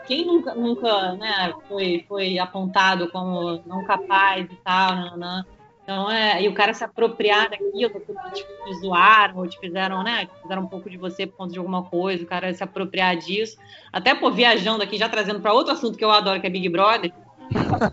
Quem 0.07 0.25
nunca, 0.25 0.55
nunca 0.55 1.13
né, 1.13 1.53
foi, 1.67 2.05
foi 2.07 2.39
apontado 2.39 3.11
como 3.11 3.61
não 3.65 3.83
capaz 3.83 4.49
e 4.49 4.55
tal, 4.63 4.95
não, 4.95 5.17
não. 5.17 5.43
Então, 5.83 6.09
é, 6.09 6.41
e 6.41 6.47
o 6.47 6.53
cara 6.53 6.73
se 6.73 6.83
apropriar 6.83 7.49
daquilo, 7.49 7.99
que 7.99 8.13
te 8.13 8.73
zoaram, 8.79 9.37
ou 9.37 9.47
te 9.47 9.59
fizeram, 9.59 10.01
né? 10.01 10.29
Fizeram 10.41 10.63
um 10.63 10.67
pouco 10.67 10.89
de 10.89 10.97
você 10.97 11.27
por 11.27 11.35
conta 11.35 11.51
de 11.51 11.59
alguma 11.59 11.83
coisa, 11.83 12.23
o 12.23 12.27
cara 12.27 12.53
se 12.53 12.63
apropriar 12.63 13.17
disso. 13.17 13.57
Até, 13.91 14.15
pô, 14.15 14.31
viajando 14.31 14.81
aqui, 14.81 14.97
já 14.97 15.09
trazendo 15.09 15.41
para 15.41 15.53
outro 15.53 15.73
assunto 15.73 15.97
que 15.97 16.05
eu 16.05 16.09
adoro, 16.09 16.39
que 16.39 16.47
é 16.47 16.49
Big 16.49 16.69
Brother. 16.69 17.11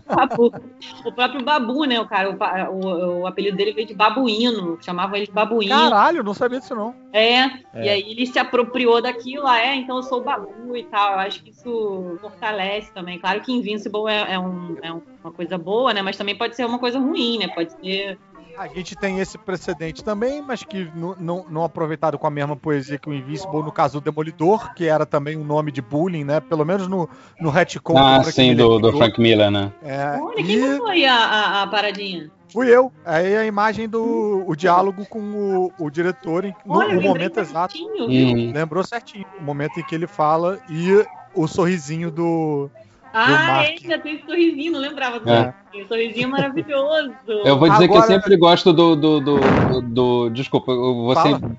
Babu. 0.07 0.51
O 1.05 1.11
próprio 1.11 1.43
Babu, 1.43 1.85
né, 1.85 1.99
o 1.99 2.07
cara, 2.07 2.29
o, 2.29 2.73
o, 2.73 3.19
o, 3.21 3.27
apelido 3.27 3.57
dele 3.57 3.73
veio 3.73 3.87
de 3.87 3.93
babuíno, 3.93 4.77
chamavam 4.81 5.15
ele 5.15 5.27
de 5.27 5.31
babuíno. 5.31 5.75
Caralho, 5.75 6.23
não 6.23 6.33
sabia 6.33 6.59
disso 6.59 6.75
não. 6.75 6.95
É, 7.13 7.43
é, 7.43 7.51
e 7.75 7.89
aí 7.89 8.11
ele 8.11 8.25
se 8.25 8.39
apropriou 8.39 9.01
daquilo, 9.01 9.45
ah, 9.47 9.59
é, 9.59 9.75
então 9.75 9.97
eu 9.97 10.03
sou 10.03 10.19
o 10.19 10.23
Babu 10.23 10.75
e 10.75 10.83
tal. 10.83 11.13
Eu 11.13 11.19
acho 11.19 11.43
que 11.43 11.49
isso 11.49 12.17
fortalece 12.21 12.91
também. 12.93 13.19
Claro 13.19 13.41
que 13.41 13.51
Invincible 13.51 14.09
é, 14.09 14.33
é, 14.33 14.39
um, 14.39 14.77
é 14.81 14.91
uma 14.91 15.31
coisa 15.31 15.57
boa, 15.57 15.93
né, 15.93 16.01
mas 16.01 16.17
também 16.17 16.37
pode 16.37 16.55
ser 16.55 16.65
uma 16.65 16.79
coisa 16.79 16.99
ruim, 16.99 17.39
né, 17.39 17.47
pode 17.49 17.71
ser 17.73 18.17
a 18.57 18.67
gente 18.67 18.95
tem 18.95 19.19
esse 19.19 19.37
precedente 19.37 20.03
também, 20.03 20.41
mas 20.41 20.63
que 20.63 20.89
não, 20.95 21.45
não 21.49 21.63
aproveitado 21.63 22.17
com 22.17 22.27
a 22.27 22.31
mesma 22.31 22.55
poesia 22.55 22.97
que 22.97 23.09
o 23.09 23.13
Invincible, 23.13 23.63
no 23.63 23.71
caso 23.71 23.99
do 23.99 24.03
Demolidor, 24.03 24.73
que 24.73 24.85
era 24.85 25.05
também 25.05 25.37
um 25.37 25.43
nome 25.43 25.71
de 25.71 25.81
bullying, 25.81 26.23
né? 26.23 26.39
Pelo 26.39 26.65
menos 26.65 26.87
no, 26.87 27.09
no 27.39 27.49
retcon. 27.49 27.97
Ah, 27.97 28.23
sim, 28.23 28.55
do, 28.55 28.79
do 28.79 28.91
Frank 28.97 29.19
Miller, 29.19 29.51
né? 29.51 29.71
É, 29.83 30.17
Olha, 30.19 30.39
e... 30.39 30.43
quem 30.43 30.77
foi 30.77 31.05
a, 31.05 31.15
a, 31.15 31.63
a 31.63 31.67
paradinha? 31.67 32.31
Fui 32.51 32.67
eu. 32.67 32.91
Aí 33.05 33.37
a 33.37 33.45
imagem 33.45 33.87
do 33.87 34.43
o 34.45 34.55
diálogo 34.55 35.05
com 35.05 35.19
o, 35.19 35.73
o 35.79 35.89
diretor 35.89 36.43
em, 36.43 36.53
no, 36.65 36.75
Olha, 36.77 36.95
no 36.95 37.01
momento 37.01 37.39
exato. 37.39 37.77
Certinho, 37.77 38.51
Lembrou 38.51 38.83
certinho. 38.83 39.25
O 39.39 39.43
momento 39.43 39.79
em 39.79 39.83
que 39.83 39.95
ele 39.95 40.07
fala 40.07 40.59
e 40.69 41.05
o 41.33 41.47
sorrisinho 41.47 42.11
do, 42.11 42.69
ah, 43.13 43.65
ele 43.65 43.87
já 43.87 43.99
tem 43.99 44.15
esse 44.15 44.25
sorrisinho, 44.25 44.71
não 44.73 44.79
lembrava 44.79 45.19
do 45.19 45.29
é. 45.29 45.53
sorrisinho 45.87 46.29
maravilhoso. 46.29 47.13
Eu 47.27 47.57
vou 47.57 47.69
dizer 47.69 47.85
Agora... 47.85 47.87
que 47.87 47.97
eu 47.97 48.01
sempre 48.03 48.37
gosto 48.37 48.73
do. 48.73 48.95
do, 48.95 49.19
do, 49.19 49.39
do, 49.39 49.81
do 49.81 50.29
desculpa, 50.29 50.71
eu 50.71 50.95
vou 50.95 51.15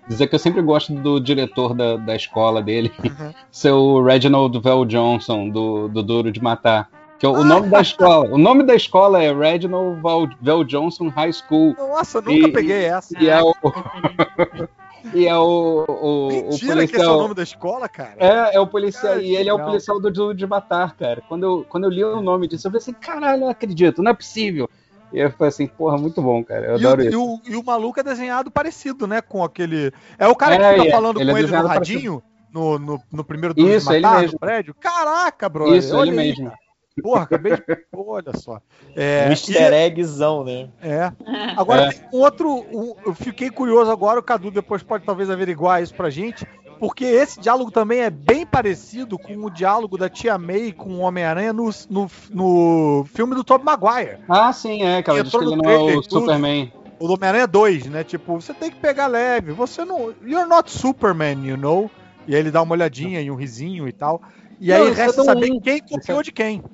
dizer 0.08 0.26
que 0.26 0.34
eu 0.34 0.38
sempre 0.38 0.62
gosto 0.62 0.94
do 0.94 1.20
diretor 1.20 1.74
da, 1.74 1.96
da 1.96 2.16
escola 2.16 2.62
dele, 2.62 2.92
uhum. 3.02 3.32
seu 3.50 4.02
Reginald 4.02 4.58
Vell 4.60 4.84
Johnson, 4.84 5.48
do, 5.48 5.88
do 5.88 6.02
Duro 6.02 6.32
de 6.32 6.42
Matar. 6.42 6.88
Que 7.18 7.26
é 7.26 7.28
o, 7.28 7.36
ah. 7.36 7.44
nome 7.44 7.68
da 7.68 7.80
escola. 7.80 8.34
O 8.34 8.38
nome 8.38 8.64
da 8.64 8.74
escola 8.74 9.22
é 9.22 9.32
Reginald 9.32 10.00
Vell 10.40 10.64
Johnson 10.64 11.08
High 11.08 11.32
School. 11.32 11.76
Nossa, 11.78 12.18
eu 12.18 12.22
nunca 12.22 12.48
e, 12.48 12.52
peguei 12.52 12.84
essa. 12.86 13.16
E 13.16 13.28
é 13.28 13.40
o. 13.40 13.54
E 15.14 15.26
é 15.26 15.36
o, 15.36 15.84
o, 15.88 16.28
Mentira, 16.28 16.46
o 16.46 16.48
policial. 16.48 16.76
Que 16.76 16.96
esse 16.96 17.04
é 17.04 17.08
o 17.08 17.18
nome 17.18 17.34
da 17.34 17.42
escola, 17.42 17.88
cara? 17.88 18.16
É, 18.18 18.56
é 18.56 18.60
o 18.60 18.66
policial. 18.66 19.14
Cara, 19.14 19.22
e 19.22 19.36
ele 19.36 19.48
é 19.48 19.54
o 19.54 19.64
policial 19.64 20.00
do 20.00 20.10
Duro 20.10 20.34
de 20.34 20.46
Matar, 20.46 20.96
cara. 20.96 21.22
Quando 21.28 21.44
eu, 21.44 21.66
quando 21.68 21.84
eu 21.84 21.90
li 21.90 22.04
o 22.04 22.20
nome 22.20 22.48
disso, 22.48 22.66
eu 22.66 22.70
falei 22.70 22.82
assim: 22.82 22.92
caralho, 22.92 23.40
não 23.40 23.48
acredito, 23.48 24.02
não 24.02 24.10
é 24.10 24.14
possível. 24.14 24.68
E 25.12 25.20
eu 25.20 25.30
falei 25.32 25.48
assim, 25.48 25.66
porra, 25.66 25.98
muito 25.98 26.22
bom, 26.22 26.42
cara. 26.42 26.66
Eu 26.66 26.78
e 26.78 26.80
adoro 26.80 27.02
o, 27.02 27.04
isso. 27.04 27.12
E 27.12 27.16
o, 27.16 27.40
e 27.44 27.56
o 27.56 27.62
maluco 27.62 28.00
é 28.00 28.02
desenhado 28.02 28.50
parecido, 28.50 29.06
né? 29.06 29.20
Com 29.20 29.44
aquele. 29.44 29.92
É 30.18 30.26
o 30.26 30.34
cara 30.34 30.54
é, 30.54 30.58
que 30.58 30.80
fica 30.80 30.88
é, 30.88 30.90
falando 30.90 31.20
ele 31.20 31.30
com 31.30 31.36
é 31.36 31.40
ele 31.40 31.52
no 31.52 31.66
radinho 31.66 32.22
no, 32.52 32.78
no, 32.78 33.02
no 33.10 33.24
primeiro 33.24 33.54
Duro 33.54 33.68
isso, 33.68 33.90
de 33.90 34.00
Matar, 34.00 34.16
ele 34.16 34.22
mesmo. 34.26 34.38
prédio. 34.38 34.74
Caraca, 34.74 35.48
brother. 35.48 35.76
Isso, 35.76 35.96
ele 36.00 36.10
aí, 36.10 36.16
mesmo. 36.16 36.46
Cara. 36.46 36.58
Porra, 37.00 37.22
acabei 37.22 37.56
de. 37.56 37.62
Olha 37.92 38.36
só. 38.36 38.60
É, 38.94 39.28
Easter 39.30 39.72
eggzão, 39.72 40.44
né? 40.44 40.68
É. 40.82 41.12
Agora, 41.56 41.84
é. 41.84 41.92
tem 41.92 42.08
um 42.12 42.18
outro. 42.22 42.48
Um, 42.50 42.94
eu 43.06 43.14
fiquei 43.14 43.50
curioso 43.50 43.90
agora, 43.90 44.20
o 44.20 44.22
Cadu 44.22 44.50
depois 44.50 44.82
pode 44.82 45.04
talvez 45.04 45.30
averiguar 45.30 45.82
isso 45.82 45.94
pra 45.94 46.10
gente. 46.10 46.46
Porque 46.78 47.04
esse 47.04 47.38
diálogo 47.40 47.70
também 47.70 48.00
é 48.00 48.10
bem 48.10 48.44
parecido 48.44 49.16
com 49.16 49.36
o 49.44 49.48
diálogo 49.48 49.96
da 49.96 50.08
Tia 50.08 50.36
May 50.36 50.72
com 50.72 50.96
o 50.96 50.98
Homem-Aranha 50.98 51.52
no, 51.52 51.70
no, 51.88 52.10
no, 52.28 53.06
filme 53.14 53.36
do 53.36 53.44
Tobey 53.44 53.64
Maguire. 53.64 54.18
Ah, 54.28 54.52
sim, 54.52 54.82
é, 54.82 55.00
cara. 55.00 55.22
Diz 55.22 55.30
que 55.30 55.36
ele 55.38 55.54
não 55.54 55.70
é 55.70 55.96
o 55.96 56.02
Superman. 56.02 56.72
O 56.98 57.06
Homem-Aranha 57.06 57.46
2, 57.46 57.86
né? 57.86 58.02
Tipo, 58.02 58.40
você 58.40 58.52
tem 58.52 58.68
que 58.68 58.78
pegar 58.78 59.06
leve. 59.06 59.52
Você 59.52 59.84
não. 59.84 60.12
You're 60.26 60.48
not 60.48 60.72
Superman, 60.72 61.46
you 61.46 61.56
know? 61.56 61.88
E 62.26 62.34
aí 62.34 62.40
ele 62.40 62.50
dá 62.50 62.60
uma 62.60 62.74
olhadinha 62.74 63.20
e 63.20 63.30
um 63.30 63.36
risinho 63.36 63.86
e 63.86 63.92
tal. 63.92 64.20
E 64.60 64.68
não, 64.68 64.76
aí 64.76 64.92
resta 64.92 65.22
é 65.22 65.24
saber 65.24 65.52
um. 65.52 65.60
quem 65.60 65.80
copiou 65.80 66.18
é... 66.18 66.22
de 66.24 66.32
quem. 66.32 66.64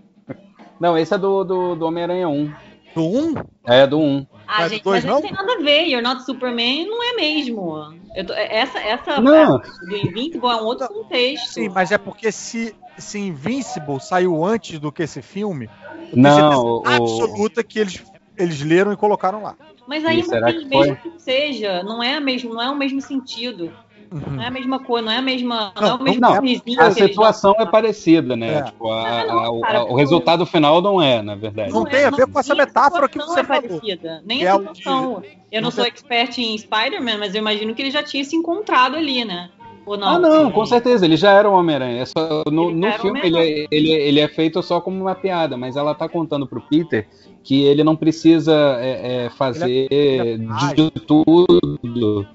Não, 0.80 0.96
esse 0.96 1.14
é 1.14 1.18
do, 1.18 1.44
do, 1.44 1.74
do 1.74 1.86
Homem-Aranha 1.86 2.28
1. 2.28 2.52
Do 2.94 3.04
1? 3.04 3.34
É, 3.66 3.86
do 3.86 3.98
1. 3.98 4.26
Ah, 4.46 4.60
mas 4.60 4.72
gente, 4.72 4.82
dois, 4.82 5.04
mas 5.04 5.12
não? 5.12 5.20
não 5.20 5.22
tem 5.22 5.32
nada 5.32 5.52
a 5.52 5.62
ver. 5.62 5.86
You're 5.86 6.02
not 6.02 6.24
Superman 6.24 6.86
não 6.86 7.02
é 7.02 7.16
mesmo. 7.16 7.92
Tô, 8.26 8.32
essa 8.32 8.78
essa 8.78 9.20
não. 9.20 9.58
do 9.58 9.96
Invincible 9.96 10.48
é 10.48 10.56
um 10.56 10.64
outro 10.64 10.88
contexto. 10.88 11.52
Sim, 11.52 11.68
mas 11.68 11.92
é 11.92 11.98
porque 11.98 12.32
se, 12.32 12.74
se 12.96 13.18
Invincible 13.18 14.00
saiu 14.00 14.42
antes 14.42 14.78
do 14.78 14.90
que 14.90 15.02
esse 15.02 15.20
filme, 15.20 15.68
não, 16.14 16.78
o... 16.78 16.82
absoluta 16.86 17.62
que 17.62 17.78
eles, 17.78 18.02
eles 18.38 18.62
leram 18.62 18.90
e 18.90 18.96
colocaram 18.96 19.42
lá. 19.42 19.54
Mas 19.86 20.04
aí, 20.04 20.22
mesmo 20.66 20.96
que 20.96 21.12
seja, 21.18 21.82
não 21.82 22.02
é, 22.02 22.18
mesmo, 22.20 22.54
não 22.54 22.62
é 22.62 22.70
o 22.70 22.76
mesmo 22.76 23.00
sentido. 23.00 23.72
Uhum. 24.10 24.36
Não 24.36 24.42
é 24.42 24.46
a 24.46 24.50
mesma 24.50 24.78
coisa, 24.78 25.04
não 25.04 25.12
é 25.12 25.16
a 25.18 25.22
mesma. 25.22 25.72
Não, 25.76 25.82
não 25.82 25.88
é 26.34 26.38
o 26.38 26.42
mesmo 26.42 26.62
não, 26.66 26.86
A 26.86 26.90
situação 26.90 27.54
é 27.58 27.66
parecida, 27.66 28.36
né? 28.36 28.54
É. 28.54 28.62
Tipo, 28.62 28.90
a, 28.90 29.20
a, 29.20 29.60
cara, 29.60 29.84
o, 29.84 29.92
o 29.92 29.96
resultado 29.96 30.46
final 30.46 30.80
não 30.80 31.00
é, 31.00 31.20
na 31.20 31.34
verdade. 31.34 31.72
Não, 31.72 31.80
não 31.80 31.86
tem 31.86 32.04
a 32.04 32.10
ver 32.10 32.26
com 32.26 32.38
essa 32.38 32.54
metáfora 32.54 33.08
que 33.08 33.18
você 33.18 33.40
é 33.40 33.44
falou. 33.44 33.62
Parecida. 33.62 34.22
Nem 34.24 34.46
a 34.46 34.56
situação. 34.56 35.22
Eu 35.52 35.62
não 35.62 35.70
sou 35.70 35.84
expert 35.84 36.38
em 36.38 36.56
Spider-Man, 36.56 37.18
mas 37.18 37.34
eu 37.34 37.40
imagino 37.40 37.74
que 37.74 37.82
ele 37.82 37.90
já 37.90 38.02
tinha 38.02 38.24
se 38.24 38.34
encontrado 38.34 38.96
ali, 38.96 39.24
né? 39.24 39.50
Não? 39.96 40.06
Ah, 40.06 40.18
não, 40.18 40.50
com 40.50 40.66
certeza, 40.66 41.06
ele 41.06 41.16
já 41.16 41.32
era 41.32 41.48
o 41.48 41.54
Homem-Aranha. 41.54 42.02
É 42.02 42.50
no, 42.50 42.70
no 42.70 42.92
filme 42.92 43.20
ele 43.22 43.38
é, 43.38 43.66
ele, 43.70 43.90
ele 43.90 44.20
é 44.20 44.28
feito 44.28 44.62
só 44.62 44.82
como 44.82 45.00
uma 45.00 45.14
piada, 45.14 45.56
mas 45.56 45.76
ela 45.76 45.94
tá 45.94 46.06
contando 46.06 46.46
pro 46.46 46.60
Peter 46.60 47.08
que 47.42 47.62
ele 47.62 47.82
não 47.82 47.96
precisa 47.96 48.76
é, 48.80 49.24
é, 49.24 49.30
fazer 49.30 49.88
é 49.90 50.36
de 50.74 50.90
tudo 50.90 52.26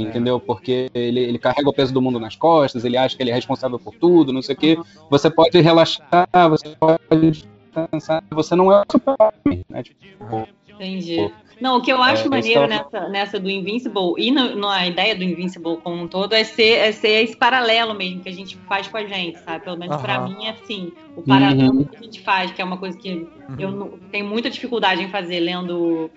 entendeu? 0.00 0.40
Porque 0.40 0.90
ele, 0.94 1.20
ele 1.20 1.38
carrega 1.38 1.68
o 1.68 1.72
peso 1.72 1.92
do 1.92 2.00
mundo 2.00 2.18
nas 2.18 2.36
costas, 2.36 2.84
ele 2.84 2.96
acha 2.96 3.16
que 3.16 3.22
ele 3.22 3.30
é 3.30 3.34
responsável 3.34 3.78
por 3.78 3.94
tudo, 3.94 4.32
não 4.32 4.42
sei 4.42 4.54
o 4.54 4.58
quê. 4.58 4.78
Você 5.10 5.30
pode 5.30 5.60
relaxar, 5.60 6.28
você 6.48 6.76
pode 6.78 7.30
descansar, 7.30 8.22
você 8.30 8.54
não 8.54 8.72
é 8.72 8.80
o 8.80 8.84
super-homem, 8.90 9.64
né? 9.68 9.82
Tipo, 9.82 10.48
Entendi. 10.68 11.32
Não, 11.62 11.76
o 11.76 11.80
que 11.80 11.92
eu 11.92 12.02
acho 12.02 12.26
é, 12.26 12.28
maneiro 12.28 12.66
nessa, 12.66 13.08
nessa 13.08 13.38
do 13.38 13.48
Invincible 13.48 14.14
e 14.18 14.32
no, 14.32 14.56
na 14.56 14.84
ideia 14.84 15.14
do 15.14 15.22
Invincible 15.22 15.76
como 15.76 16.02
um 16.02 16.08
todo 16.08 16.32
é 16.32 16.42
ser, 16.42 16.78
é 16.78 16.90
ser 16.90 17.22
esse 17.22 17.36
paralelo 17.36 17.94
mesmo 17.94 18.20
que 18.20 18.28
a 18.28 18.32
gente 18.32 18.56
faz 18.66 18.88
com 18.88 18.96
a 18.96 19.04
gente, 19.04 19.38
sabe? 19.38 19.62
Pelo 19.62 19.78
menos 19.78 19.94
uhum. 19.94 20.02
para 20.02 20.20
mim 20.22 20.44
é 20.46 20.50
assim. 20.50 20.92
O 21.14 21.22
paralelo 21.22 21.76
uhum. 21.76 21.84
que 21.84 21.96
a 21.96 22.02
gente 22.02 22.20
faz, 22.20 22.50
que 22.50 22.60
é 22.60 22.64
uma 22.64 22.78
coisa 22.78 22.98
que 22.98 23.12
uhum. 23.12 23.56
eu 23.60 24.00
tenho 24.10 24.26
muita 24.26 24.50
dificuldade 24.50 25.04
em 25.04 25.08
fazer 25.08 25.38
lendo 25.38 26.10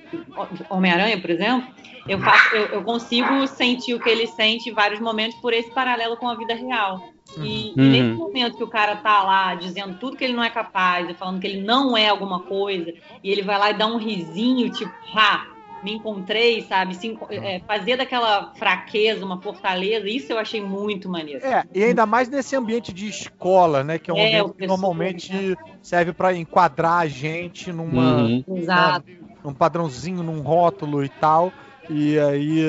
Homem-Aranha, 0.68 1.22
por 1.22 1.30
exemplo. 1.30 1.68
Eu, 2.08 2.20
faço, 2.20 2.56
eu, 2.56 2.66
eu, 2.66 2.84
consigo 2.84 3.46
sentir 3.46 3.94
o 3.94 4.00
que 4.00 4.10
ele 4.10 4.26
sente 4.26 4.72
em 4.72 4.74
vários 4.74 5.00
momentos 5.00 5.40
por 5.42 5.54
esse 5.54 5.70
paralelo 5.70 6.18
com 6.18 6.28
a 6.28 6.34
vida 6.34 6.56
real. 6.56 7.00
E, 7.38 7.74
uhum. 7.76 7.84
e, 7.84 7.90
nesse 7.90 8.14
momento 8.14 8.58
que 8.58 8.64
o 8.64 8.68
cara 8.68 8.96
tá 8.98 9.24
lá 9.24 9.56
dizendo 9.56 9.98
tudo 9.98 10.16
que 10.16 10.24
ele 10.24 10.34
não 10.34 10.44
é 10.44 10.50
capaz, 10.50 11.10
e 11.10 11.14
falando 11.14 11.40
que 11.40 11.48
ele 11.48 11.62
não 11.62 11.98
é 11.98 12.08
alguma 12.08 12.42
coisa, 12.42 12.94
e 13.24 13.32
ele 13.32 13.42
vai 13.42 13.58
lá 13.58 13.72
e 13.72 13.78
dá 13.78 13.88
um 13.88 13.98
risinho, 13.98 14.70
tipo, 14.70 14.94
ah, 15.16 15.48
me 15.84 15.94
encontrei, 15.94 16.62
sabe? 16.62 16.96
Se, 16.96 17.18
é, 17.30 17.60
fazer 17.60 17.98
daquela 17.98 18.54
fraqueza 18.56 19.24
uma 19.24 19.40
fortaleza, 19.40 20.10
isso 20.10 20.34
eu 20.34 20.40
achei 20.40 20.62
muito 20.62 21.08
maneiro. 21.08 21.46
É, 21.46 21.64
e 21.74 21.84
ainda 21.84 22.06
mais 22.06 22.28
nesse 22.28 22.56
ambiente 22.56 22.92
de 22.92 23.08
escola, 23.08 23.84
né? 23.84 24.00
Que 24.00 24.10
é 24.10 24.14
um 24.14 24.18
é, 24.18 24.40
ambiente 24.40 24.58
que 24.58 24.68
normalmente 24.68 25.34
né? 25.34 25.56
serve 25.82 26.12
para 26.12 26.34
enquadrar 26.34 27.02
a 27.02 27.08
gente 27.08 27.72
numa. 27.72 28.24
Uhum. 28.24 28.44
Exato. 28.58 29.06
num 29.44 29.54
padrãozinho, 29.54 30.24
num 30.24 30.42
rótulo 30.42 31.04
e 31.04 31.10
tal. 31.10 31.54
E 31.88 32.18
aí 32.18 32.62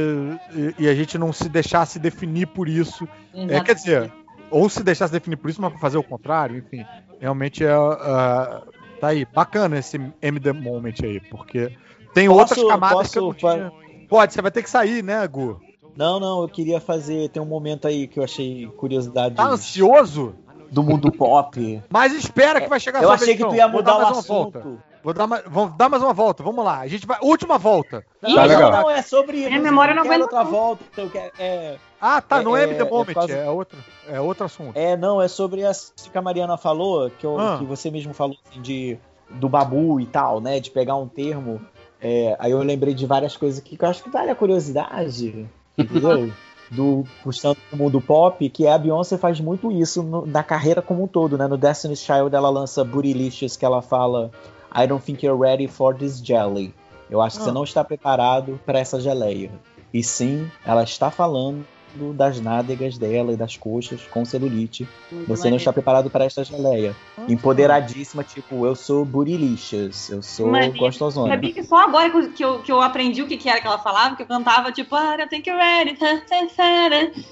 e, 0.52 0.84
e 0.84 0.88
a 0.88 0.94
gente 0.94 1.16
não 1.16 1.32
se 1.32 1.48
deixasse 1.48 1.98
definir 1.98 2.48
por 2.48 2.68
isso. 2.68 3.08
É, 3.48 3.60
quer 3.60 3.74
dizer, 3.74 4.12
ou 4.50 4.68
se 4.68 4.82
deixasse 4.82 5.12
definir 5.12 5.36
por 5.36 5.50
isso, 5.50 5.60
mas 5.60 5.78
fazer 5.80 5.98
o 5.98 6.02
contrário, 6.02 6.56
enfim. 6.56 6.84
Realmente 7.20 7.64
é. 7.64 7.76
Uh, 7.76 8.70
tá 9.00 9.08
aí, 9.08 9.24
bacana 9.24 9.78
esse 9.78 10.00
M 10.22 10.40
The 10.40 10.52
Moment 10.52 10.94
aí, 11.02 11.20
porque 11.20 11.76
tem 12.14 12.28
posso, 12.28 12.40
outras 12.40 12.68
camadas 12.68 12.96
posso, 12.98 13.12
que 13.12 13.18
eu 13.18 13.22
não 13.22 13.34
tinha. 13.34 13.72
Pode, 14.08 14.32
você 14.32 14.42
vai 14.42 14.50
ter 14.50 14.62
que 14.62 14.70
sair, 14.70 15.02
né, 15.02 15.26
Gu? 15.26 15.60
Não, 15.96 16.20
não, 16.20 16.42
eu 16.42 16.48
queria 16.48 16.80
fazer. 16.80 17.28
Tem 17.30 17.42
um 17.42 17.46
momento 17.46 17.88
aí 17.88 18.06
que 18.06 18.18
eu 18.18 18.24
achei 18.24 18.66
curiosidade. 18.76 19.34
Tá 19.34 19.46
ansioso? 19.46 20.34
Do 20.70 20.82
mundo 20.82 21.12
pop. 21.12 21.82
Mas 21.88 22.12
espera 22.12 22.60
que 22.60 22.68
vai 22.68 22.80
chegar 22.80 23.02
Eu 23.02 23.10
achei 23.10 23.36
que 23.36 23.44
tu 23.46 23.54
ia 23.54 23.68
mudar 23.68 23.98
o 23.98 24.06
assunto. 24.18 24.82
Vou 25.06 25.14
dar, 25.14 25.24
uma, 25.24 25.40
vamos 25.46 25.76
dar 25.76 25.88
mais 25.88 26.02
uma 26.02 26.12
volta, 26.12 26.42
vamos 26.42 26.64
lá. 26.64 26.80
A 26.80 26.88
gente 26.88 27.06
vai. 27.06 27.16
Última 27.22 27.56
volta. 27.56 28.04
Não, 28.20 28.34
tá 28.34 28.48
não, 28.48 28.70
não, 28.72 28.90
é 28.90 29.02
sobre. 29.02 29.46
Minha 29.46 29.60
memória 29.60 29.94
não 29.94 30.02
aguenta. 30.02 30.24
outra 30.24 30.42
volta. 30.42 30.82
Então, 30.92 31.08
é, 31.38 31.76
ah, 32.00 32.20
tá, 32.20 32.40
é, 32.40 32.42
não 32.42 32.56
é, 32.56 32.64
é 32.64 32.74
The 32.74 32.82
Moment, 32.82 33.10
é, 33.10 33.14
quase... 33.14 33.32
é, 33.32 33.48
outro, 33.48 33.78
é 34.08 34.20
outro 34.20 34.46
assunto. 34.46 34.76
É, 34.76 34.96
não, 34.96 35.22
é 35.22 35.28
sobre 35.28 35.64
a 35.64 35.70
que 35.70 36.18
a 36.18 36.20
Mariana 36.20 36.56
falou, 36.56 37.08
que, 37.08 37.24
eu, 37.24 37.38
ah. 37.38 37.56
que 37.56 37.64
você 37.64 37.88
mesmo 37.88 38.12
falou 38.12 38.36
assim, 38.50 38.60
de, 38.60 38.98
do 39.30 39.48
babu 39.48 40.00
e 40.00 40.06
tal, 40.06 40.40
né? 40.40 40.58
De 40.58 40.72
pegar 40.72 40.96
um 40.96 41.06
termo. 41.06 41.60
É, 42.02 42.34
aí 42.40 42.50
eu 42.50 42.58
lembrei 42.58 42.92
de 42.92 43.06
várias 43.06 43.36
coisas 43.36 43.60
que, 43.60 43.76
que 43.76 43.84
eu 43.84 43.88
acho 43.88 44.02
que 44.02 44.10
vale 44.10 44.32
a 44.32 44.34
curiosidade, 44.34 45.48
entendeu? 45.78 46.32
do 46.68 47.04
puxando 47.22 47.58
o 47.72 47.76
mundo 47.76 48.00
pop, 48.00 48.50
que 48.50 48.66
é 48.66 48.72
a 48.72 48.78
Beyoncé 48.78 49.16
faz 49.16 49.38
muito 49.38 49.70
isso 49.70 50.02
no, 50.02 50.26
na 50.26 50.42
carreira 50.42 50.82
como 50.82 51.04
um 51.04 51.06
todo, 51.06 51.38
né? 51.38 51.46
No 51.46 51.56
Destiny's 51.56 52.00
Child 52.00 52.34
ela 52.34 52.50
lança 52.50 52.82
Bootylicious, 52.82 53.56
que 53.56 53.64
ela 53.64 53.80
fala 53.80 54.32
I 54.70 54.86
don't 54.86 55.02
think 55.02 55.22
you're 55.22 55.36
ready 55.36 55.66
for 55.66 55.94
this 55.94 56.20
jelly. 56.20 56.74
Eu 57.08 57.20
acho 57.20 57.38
que 57.38 57.44
você 57.44 57.50
ah. 57.50 57.54
não 57.54 57.64
está 57.64 57.84
preparado 57.84 58.60
para 58.66 58.78
essa 58.78 59.00
geleia. 59.00 59.50
E 59.92 60.02
sim, 60.02 60.50
ela 60.64 60.82
está 60.82 61.10
falando 61.10 61.64
das 62.12 62.40
nádegas 62.40 62.98
dela 62.98 63.32
e 63.32 63.36
das 63.36 63.56
coxas 63.56 64.02
com 64.10 64.24
celulite. 64.24 64.88
Muito 65.10 65.28
você 65.28 65.50
não 65.50 65.56
está 65.56 65.72
preparado 65.72 66.10
para 66.10 66.24
esta 66.24 66.44
geleia. 66.44 66.94
Nossa. 67.16 67.32
Empoderadíssima, 67.32 68.22
tipo, 68.22 68.66
eu 68.66 68.74
sou 68.74 69.04
burilicious, 69.04 70.10
eu 70.10 70.22
sou 70.22 70.48
Mania. 70.48 70.78
gostosona. 70.78 71.28
Sabia 71.28 71.52
que 71.52 71.62
só 71.62 71.76
agora 71.82 72.10
que 72.10 72.44
eu, 72.44 72.60
que 72.60 72.70
eu 72.70 72.80
aprendi 72.80 73.22
o 73.22 73.26
que, 73.26 73.36
que 73.36 73.48
era 73.48 73.60
que 73.60 73.66
ela 73.66 73.78
falava, 73.78 74.16
que 74.16 74.22
eu 74.22 74.26
cantava 74.26 74.72
tipo, 74.72 74.94
ah, 74.94 75.16
eu 75.18 75.28
tenho 75.28 75.42
que 75.42 75.50
ready. 75.50 75.96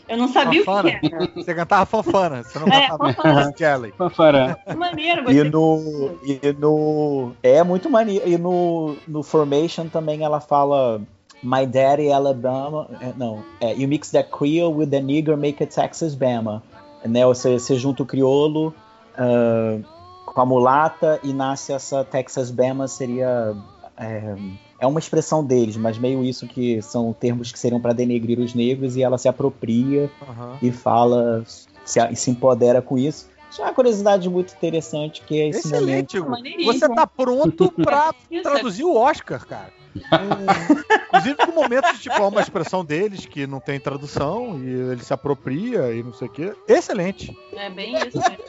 Eu 0.08 0.16
não 0.16 0.28
sabia 0.28 0.64
fanfana. 0.64 0.88
o 0.88 1.00
que 1.00 1.14
era. 1.14 1.32
Você 1.34 1.54
cantava 1.54 1.86
fanfana, 1.86 2.42
você 2.42 2.58
não 2.58 2.68
é, 2.68 2.88
cantava 2.88 3.12
fanfana. 3.12 3.54
Jelly. 3.56 3.92
Fanfana. 3.96 4.58
Maneiro, 4.76 5.30
e 5.30 5.44
no, 5.44 6.18
e 6.24 6.52
no. 6.58 7.32
É 7.42 7.62
muito 7.62 7.90
maneiro. 7.90 8.28
E 8.28 8.38
no, 8.38 8.96
no 9.06 9.22
Formation 9.22 9.88
também 9.88 10.22
ela 10.22 10.40
fala 10.40 11.00
My 11.45 11.66
Daddy 11.66 12.11
Alabama. 12.11 12.88
Eh, 13.01 13.12
não, 13.16 13.45
é, 13.61 13.74
you 13.74 13.86
mix 13.86 14.11
that 14.11 14.30
Creole 14.30 14.74
with 14.74 14.88
the 14.88 15.01
nigger, 15.01 15.36
make 15.36 15.62
it 15.62 15.74
Texas 15.74 16.14
Bama. 16.14 16.62
Né, 17.05 17.24
você, 17.26 17.59
você 17.59 17.76
junta 17.76 18.03
o 18.03 18.07
crioulo 18.07 18.74
uh, 19.18 19.84
com 20.24 20.40
a 20.40 20.47
mulata 20.47 21.20
e 21.22 21.34
nasce 21.34 21.72
essa 21.72 22.03
Texas 22.03 22.51
Bama, 22.51 22.88
seria. 22.88 23.55
É, 23.97 24.34
é 24.80 24.86
uma 24.86 24.99
expressão 24.99 25.45
deles, 25.45 25.76
mas 25.76 25.99
meio 25.99 26.24
isso 26.24 26.49
que 26.49 26.80
são 26.82 27.12
termos 27.12 27.53
que 27.53 27.59
seriam 27.59 27.80
para 27.80 27.92
denegrir 27.92 28.40
os 28.40 28.55
negros 28.55 28.97
e 28.97 29.03
ela 29.03 29.18
se 29.18 29.28
apropria 29.28 30.11
uhum. 30.20 30.57
e 30.61 30.72
fala, 30.72 31.45
se, 31.84 32.01
se 32.16 32.30
empodera 32.30 32.82
com 32.82 32.99
isso. 32.99 33.28
Isso 33.51 33.62
é 33.62 33.66
uma 33.66 33.72
curiosidade 33.72 34.28
muito 34.28 34.53
interessante 34.53 35.22
que 35.22 35.40
é 35.40 35.49
esse 35.51 35.68
Excelente, 35.68 36.18
momento. 36.18 36.64
Você 36.64 36.88
tá 36.88 37.07
pronto 37.07 37.70
para 37.70 38.12
traduzir 38.42 38.82
o 38.82 38.97
Oscar, 38.97 39.47
cara. 39.47 39.84
Inclusive 41.09 41.36
com 41.36 41.53
momentos 41.53 42.01
tipo 42.01 42.26
uma 42.26 42.40
expressão 42.40 42.84
deles 42.84 43.26
que 43.26 43.47
não 43.47 43.61
tem 43.61 43.78
tradução 43.78 44.59
e 44.62 44.68
ele 44.68 45.05
se 45.05 45.12
apropria 45.12 45.92
e 45.92 46.03
não 46.03 46.12
sei 46.12 46.28
o 46.28 46.30
quê. 46.30 46.55
Excelente. 46.66 47.36
É 47.55 47.70
bem 47.70 47.95
isso 47.95 48.18
mesmo. 48.18 48.45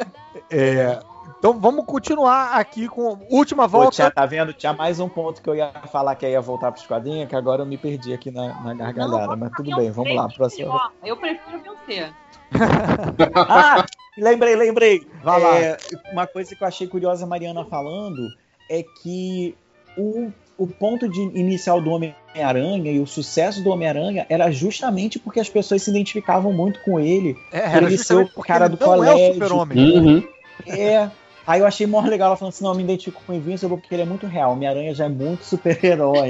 É, 0.50 1.00
então 1.38 1.60
vamos 1.60 1.86
continuar 1.86 2.54
aqui 2.54 2.88
com 2.88 3.20
última 3.30 3.68
volta. 3.68 3.88
Pô, 3.88 3.92
tia, 3.92 4.12
tá 4.12 4.26
vendo? 4.26 4.54
Tinha 4.54 4.74
mais 4.74 5.00
um 5.00 5.08
ponto 5.08 5.42
que 5.42 5.50
eu 5.50 5.56
ia 5.56 5.72
falar 5.92 6.16
que 6.16 6.28
ia 6.28 6.42
voltar 6.42 6.72
para 6.72 6.82
os 6.82 6.88
quadrinhos, 6.88 7.30
que 7.30 7.36
agora 7.36 7.62
eu 7.62 7.66
me 7.66 7.78
perdi 7.78 8.14
aqui 8.14 8.32
na, 8.32 8.62
na 8.64 8.74
gargalhada. 8.74 9.28
Não, 9.28 9.38
mas 9.38 9.52
tudo 9.52 9.76
bem, 9.76 9.92
vamos 9.92 10.16
lá. 10.16 10.28
Próxima. 10.28 10.92
Eu 11.04 11.16
prefiro 11.18 11.62
vencer. 11.62 12.14
ah, 13.36 13.86
lembrei, 14.18 14.56
lembrei. 14.56 15.08
Vai 15.24 15.42
lá. 15.42 15.58
É, 15.60 15.78
uma 16.12 16.26
coisa 16.26 16.56
que 16.56 16.64
eu 16.64 16.68
achei 16.68 16.88
curiosa 16.88 17.26
a 17.26 17.28
Mariana 17.28 17.64
falando 17.66 18.28
é 18.70 18.84
que 19.02 19.56
o, 19.98 20.32
o 20.58 20.68
ponto 20.68 21.08
de 21.10 21.22
inicial 21.22 21.82
do 21.82 21.92
Homem-Aranha 21.92 22.92
e 22.92 23.00
o 23.00 23.06
sucesso 23.06 23.62
do 23.62 23.70
Homem-Aranha 23.70 24.26
era 24.30 24.52
justamente 24.52 25.20
porque 25.20 25.40
as 25.40 25.50
pessoas 25.50 25.84
se 25.84 25.90
identificavam 25.90 26.54
muito 26.54 26.80
com 26.82 27.00
ele. 27.00 27.38
É, 27.52 27.60
era 27.60 27.86
ele 27.86 27.98
ser 27.98 28.32
o 28.36 28.42
cara 28.42 28.68
do 28.68 28.78
colégio. 28.78 29.18
É 29.18 29.30
o 29.32 29.34
super-homem. 29.34 29.78
Uhum. 29.78 30.24
É. 30.68 31.10
Aí 31.46 31.60
eu 31.60 31.68
achei 31.68 31.86
muito 31.86 32.10
legal 32.10 32.28
ela 32.28 32.38
falando 32.38 32.54
assim: 32.54 32.64
não, 32.64 32.72
eu 32.72 32.78
me 32.78 32.84
identifico 32.84 33.22
com 33.26 33.34
o 33.34 33.36
Invincible 33.36 33.78
porque 33.78 33.94
ele 33.94 34.04
é 34.04 34.06
muito 34.06 34.26
real. 34.26 34.54
Homem-Aranha 34.54 34.94
já 34.94 35.06
é 35.06 35.10
muito 35.10 35.44
super-herói. 35.44 36.30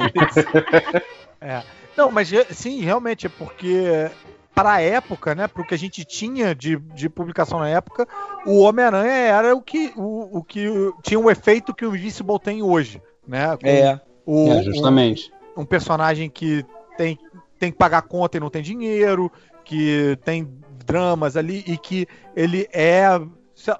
é. 1.39 1.61
Não, 1.95 2.11
mas 2.11 2.30
sim, 2.49 2.82
realmente 2.82 3.28
é 3.28 3.30
porque 3.30 4.09
para 4.55 4.73
a 4.73 4.82
época, 4.82 5.36
né, 5.36 5.47
para 5.47 5.61
o 5.61 5.65
que 5.65 5.73
a 5.73 5.78
gente 5.78 6.03
tinha 6.05 6.55
de, 6.55 6.78
de 6.78 7.09
publicação 7.09 7.59
na 7.59 7.69
época, 7.69 8.07
o 8.45 8.61
Homem-Aranha 8.61 9.11
era 9.11 9.55
o 9.55 9.61
que, 9.61 9.93
o, 9.97 10.39
o 10.39 10.43
que 10.43 10.65
tinha 11.03 11.19
o 11.19 11.30
efeito 11.30 11.73
que 11.73 11.86
o 11.86 11.93
Invincible 11.93 12.39
tem 12.39 12.63
hoje, 12.63 13.01
né? 13.28 13.57
Com 13.57 13.67
é. 13.67 13.99
O, 14.26 14.51
é, 14.51 14.63
justamente. 14.63 15.32
Um, 15.55 15.61
um, 15.61 15.65
personagem 15.65 16.30
que 16.30 16.65
tem, 16.97 17.17
tem 17.59 17.71
que 17.71 17.78
pagar 17.78 18.01
conta 18.03 18.38
e 18.38 18.39
não 18.39 18.49
tem 18.49 18.61
dinheiro, 18.61 19.32
que 19.63 20.17
tem 20.23 20.47
dramas 20.86 21.38
ali 21.38 21.63
e 21.67 21.78
que 21.78 22.07
ele 22.36 22.67
é 22.71 23.19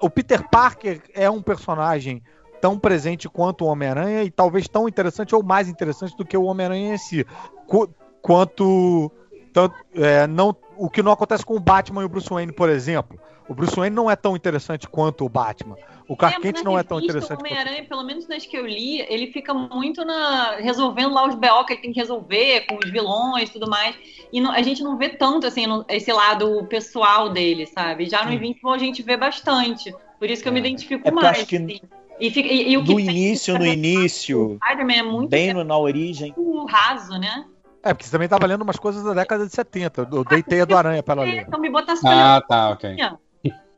o 0.00 0.08
Peter 0.08 0.48
Parker 0.48 1.02
é 1.14 1.28
um 1.30 1.42
personagem 1.42 2.22
tão 2.60 2.78
presente 2.78 3.28
quanto 3.28 3.64
o 3.64 3.68
Homem-Aranha 3.68 4.24
e 4.24 4.30
talvez 4.30 4.66
tão 4.66 4.88
interessante 4.88 5.34
ou 5.34 5.42
mais 5.42 5.68
interessante 5.68 6.16
do 6.16 6.24
que 6.24 6.36
o 6.36 6.44
Homem-Aranha 6.44 6.94
em 6.94 6.98
si. 6.98 7.26
Qu 7.66 7.88
quanto 8.22 9.12
tanto, 9.52 9.74
é, 9.94 10.26
não, 10.26 10.54
o 10.76 10.90
que 10.90 11.02
não 11.02 11.12
acontece 11.12 11.44
com 11.44 11.54
o 11.54 11.60
Batman 11.60 12.02
e 12.02 12.04
o 12.04 12.08
Bruce 12.08 12.28
Wayne, 12.28 12.52
por 12.52 12.68
exemplo. 12.68 13.18
O 13.48 13.54
Bruce 13.54 13.76
Wayne 13.76 13.94
não 13.94 14.10
é 14.10 14.16
tão 14.16 14.34
interessante 14.34 14.88
quanto 14.88 15.24
o 15.24 15.28
Batman. 15.28 15.76
O 16.08 16.16
Clark 16.16 16.40
Kent 16.40 16.62
não 16.62 16.78
é 16.78 16.82
tão 16.82 17.00
interessante. 17.00 17.38
O 17.38 17.46
Homem-Aranha, 17.46 17.84
pelo 17.84 18.04
menos 18.04 18.26
nas 18.28 18.46
que 18.46 18.56
eu 18.56 18.66
li, 18.66 19.00
ele 19.08 19.32
fica 19.32 19.52
muito 19.52 20.04
na 20.04 20.56
resolvendo 20.56 21.12
lá 21.12 21.26
os 21.26 21.34
BO 21.34 21.64
que 21.66 21.74
ele 21.74 21.82
tem 21.82 21.92
que 21.92 22.00
resolver 22.00 22.66
com 22.66 22.78
os 22.82 22.90
vilões 22.90 23.48
e 23.48 23.52
tudo 23.52 23.68
mais. 23.68 23.96
E 24.32 24.40
não, 24.40 24.52
a 24.52 24.62
gente 24.62 24.82
não 24.82 24.96
vê 24.96 25.08
tanto 25.08 25.46
assim 25.46 25.66
no, 25.66 25.84
esse 25.88 26.12
lado 26.12 26.64
pessoal 26.68 27.28
dele, 27.28 27.66
sabe? 27.66 28.06
Já 28.08 28.24
no 28.24 28.32
Invincible 28.32 28.72
a 28.72 28.78
gente 28.78 29.02
vê 29.02 29.16
bastante. 29.16 29.94
Por 30.18 30.30
isso 30.30 30.42
que 30.42 30.48
eu 30.48 30.52
me 30.52 30.60
é. 30.60 30.62
identifico 30.62 31.06
é 31.06 31.10
mais. 31.10 31.26
Acho 31.26 31.46
que... 31.46 31.56
Assim. 31.56 31.80
E, 32.18 32.30
fica, 32.30 32.48
e, 32.48 32.72
e 32.72 32.78
o 32.78 32.84
que 32.84 32.94
no 32.94 33.00
início, 33.00 33.58
no 33.58 33.66
início, 33.66 34.58
é 34.64 35.02
muito 35.02 35.28
bem 35.28 35.52
no, 35.52 35.62
na 35.62 35.76
origem, 35.76 36.34
raso, 36.66 37.18
né? 37.18 37.44
É, 37.82 37.92
porque 37.92 38.06
você 38.06 38.10
também 38.10 38.26
tá 38.26 38.36
lendo 38.44 38.62
umas 38.62 38.78
coisas 38.78 39.04
da 39.04 39.12
década 39.12 39.46
de 39.46 39.52
70. 39.52 40.08
Eu 40.10 40.24
dei 40.24 40.42
teia 40.42 40.66
do 40.66 40.76
aranha 40.76 41.02
pra 41.02 41.12
ela 41.14 41.24
ler. 41.24 41.44
Então 41.46 41.60
me 41.60 41.70
botasse 41.70 42.04
Ah, 42.04 42.42
tá, 42.46 42.70
ok. 42.70 42.96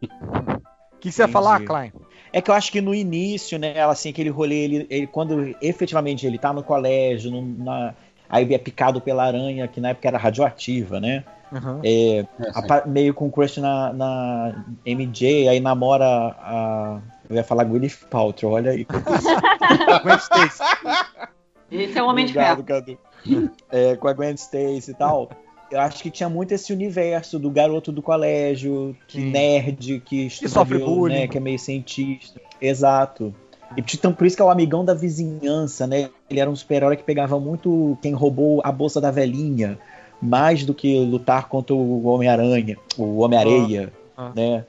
O 0.03 0.99
que 1.01 1.13
você 1.13 1.23
ia 1.23 1.29
falar, 1.29 1.65
Klein? 1.65 1.93
É 2.33 2.43
que 2.43 2.51
eu 2.51 2.55
acho 2.55 2.71
que 2.71 2.81
no 2.81 2.95
início, 2.95 3.59
né, 3.59 3.81
assim, 3.83 4.11
aquele 4.11 4.31
rolê, 4.31 4.57
ele, 4.57 4.87
ele 4.91 5.07
quando 5.07 5.57
efetivamente 5.63 6.27
ele 6.27 6.39
tá 6.39 6.53
no 6.53 6.63
colégio, 6.63 7.31
no, 7.31 7.43
na, 7.43 7.95
aí 8.29 8.53
é 8.53 8.59
picado 8.59 9.01
pela 9.01 9.25
aranha, 9.25 9.67
que 9.69 9.81
na 9.81 9.91
época 9.91 10.09
era 10.09 10.19
radioativa, 10.19 11.01
né? 11.01 11.25
Uhum. 11.51 11.81
É, 11.83 12.19
é 12.19 12.27
a, 12.55 12.87
meio 12.87 13.15
com 13.15 13.31
crush 13.31 13.59
na, 13.59 13.93
na 13.93 14.65
MJ, 14.85 15.49
aí 15.49 15.61
namora 15.61 16.05
a. 16.05 17.01
Eu 17.29 17.37
ia 17.37 17.45
falar 17.45 17.65
Gwyneth 17.65 18.07
Paltrow, 18.11 18.53
olha 18.53 18.73
aí. 18.73 18.87
Gwen 20.03 20.17
Stacy. 20.17 20.63
Esse 21.71 21.99
é 21.99 22.03
o 22.03 22.07
Homem 22.07 22.25
Obrigado, 22.25 22.63
de 22.63 22.99
Ferro 23.27 23.51
é, 23.71 23.97
com 23.97 24.09
a 24.09 24.13
Gwen 24.13 24.35
Stacy 24.35 24.91
e 24.91 24.95
tal. 24.95 25.31
Eu 25.71 25.81
acho 25.81 26.03
que 26.03 26.11
tinha 26.11 26.29
muito 26.29 26.53
esse 26.53 26.73
universo 26.73 27.39
do 27.39 27.51
garoto 27.51 27.93
do 27.93 28.01
colégio, 28.01 28.97
que 29.07 29.21
Sim. 29.21 29.31
nerd, 29.31 30.01
que 30.01 30.27
estuda, 30.27 30.49
sofre 30.49 30.79
bullying. 30.79 31.15
Né, 31.15 31.29
que 31.29 31.37
é 31.37 31.41
meio 31.41 31.59
cientista. 31.59 32.41
Exato. 32.61 33.35
E 33.77 33.81
então, 33.95 34.13
por 34.13 34.27
isso 34.27 34.35
que 34.35 34.43
é 34.43 34.45
o 34.45 34.51
amigão 34.51 34.85
da 34.85 34.95
vizinhança, 34.95 35.87
né? 35.87 36.09
Ele 36.31 36.41
era 36.41 36.49
um 36.49 36.57
super-herói 36.57 36.97
que 36.97 37.03
pegava 37.03 37.39
muito 37.39 37.99
quem 38.01 38.15
roubou 38.15 38.63
a 38.65 38.73
bolsa 38.73 39.01
da 39.01 39.11
velhinha, 39.11 39.79
mais 40.23 40.65
do 40.65 40.73
que 40.73 40.99
lutar 41.05 41.49
contra 41.49 41.75
o 41.75 42.07
Homem-Aranha, 42.07 42.79
o 42.97 43.19
Homem-Areia, 43.19 43.93
ah, 44.17 44.29
ah. 44.29 44.33
né? 44.35 44.65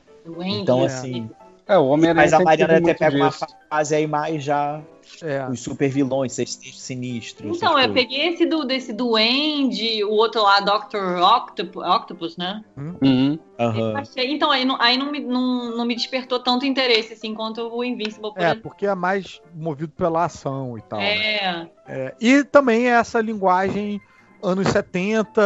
Então, 0.45 0.83
assim. 0.83 1.29
É, 1.69 1.77
o 1.77 1.85
Homem-Aranha. 1.85 2.23
Mas 2.25 2.33
a 2.33 2.39
Mariana 2.39 2.77
até 2.77 2.93
pega 2.93 3.11
disso. 3.11 3.45
uma 3.45 3.57
fase 3.69 3.95
aí 3.95 4.07
mais 4.07 4.43
já 4.43 4.81
é. 5.21 5.45
Os 5.49 5.61
super 5.61 5.89
vilões, 5.89 6.37
esses 6.37 6.79
sinistros. 6.79 7.57
Então, 7.57 7.77
eu 7.77 7.91
peguei 7.91 8.29
esse 8.29 8.45
do, 8.45 8.63
desse 8.63 8.93
duende, 8.93 10.03
o 10.03 10.11
outro 10.11 10.41
lá, 10.43 10.59
Dr. 10.59 11.19
Octopus, 11.21 11.83
Octopus 11.83 12.37
né? 12.37 12.63
Uhum. 12.77 13.39
Uhum. 13.59 13.97
Achei, 13.97 14.31
então, 14.31 14.51
aí, 14.51 14.63
não, 14.63 14.79
aí 14.79 14.97
não, 14.97 15.11
me, 15.11 15.19
não, 15.19 15.75
não 15.75 15.85
me 15.85 15.95
despertou 15.95 16.39
tanto 16.39 16.65
interesse, 16.65 17.13
assim, 17.13 17.33
quanto 17.33 17.61
o 17.67 17.83
Invincible. 17.83 18.31
Por 18.33 18.41
é, 18.41 18.45
exemplo. 18.45 18.61
porque 18.61 18.85
é 18.85 18.95
mais 18.95 19.41
movido 19.53 19.91
pela 19.91 20.25
ação 20.25 20.77
e 20.77 20.81
tal. 20.83 20.99
É. 20.99 21.41
Né? 21.41 21.69
é. 21.87 22.15
E 22.21 22.43
também 22.43 22.87
é 22.87 22.91
essa 22.91 23.19
linguagem 23.19 23.99
anos 24.41 24.67
70, 24.69 25.41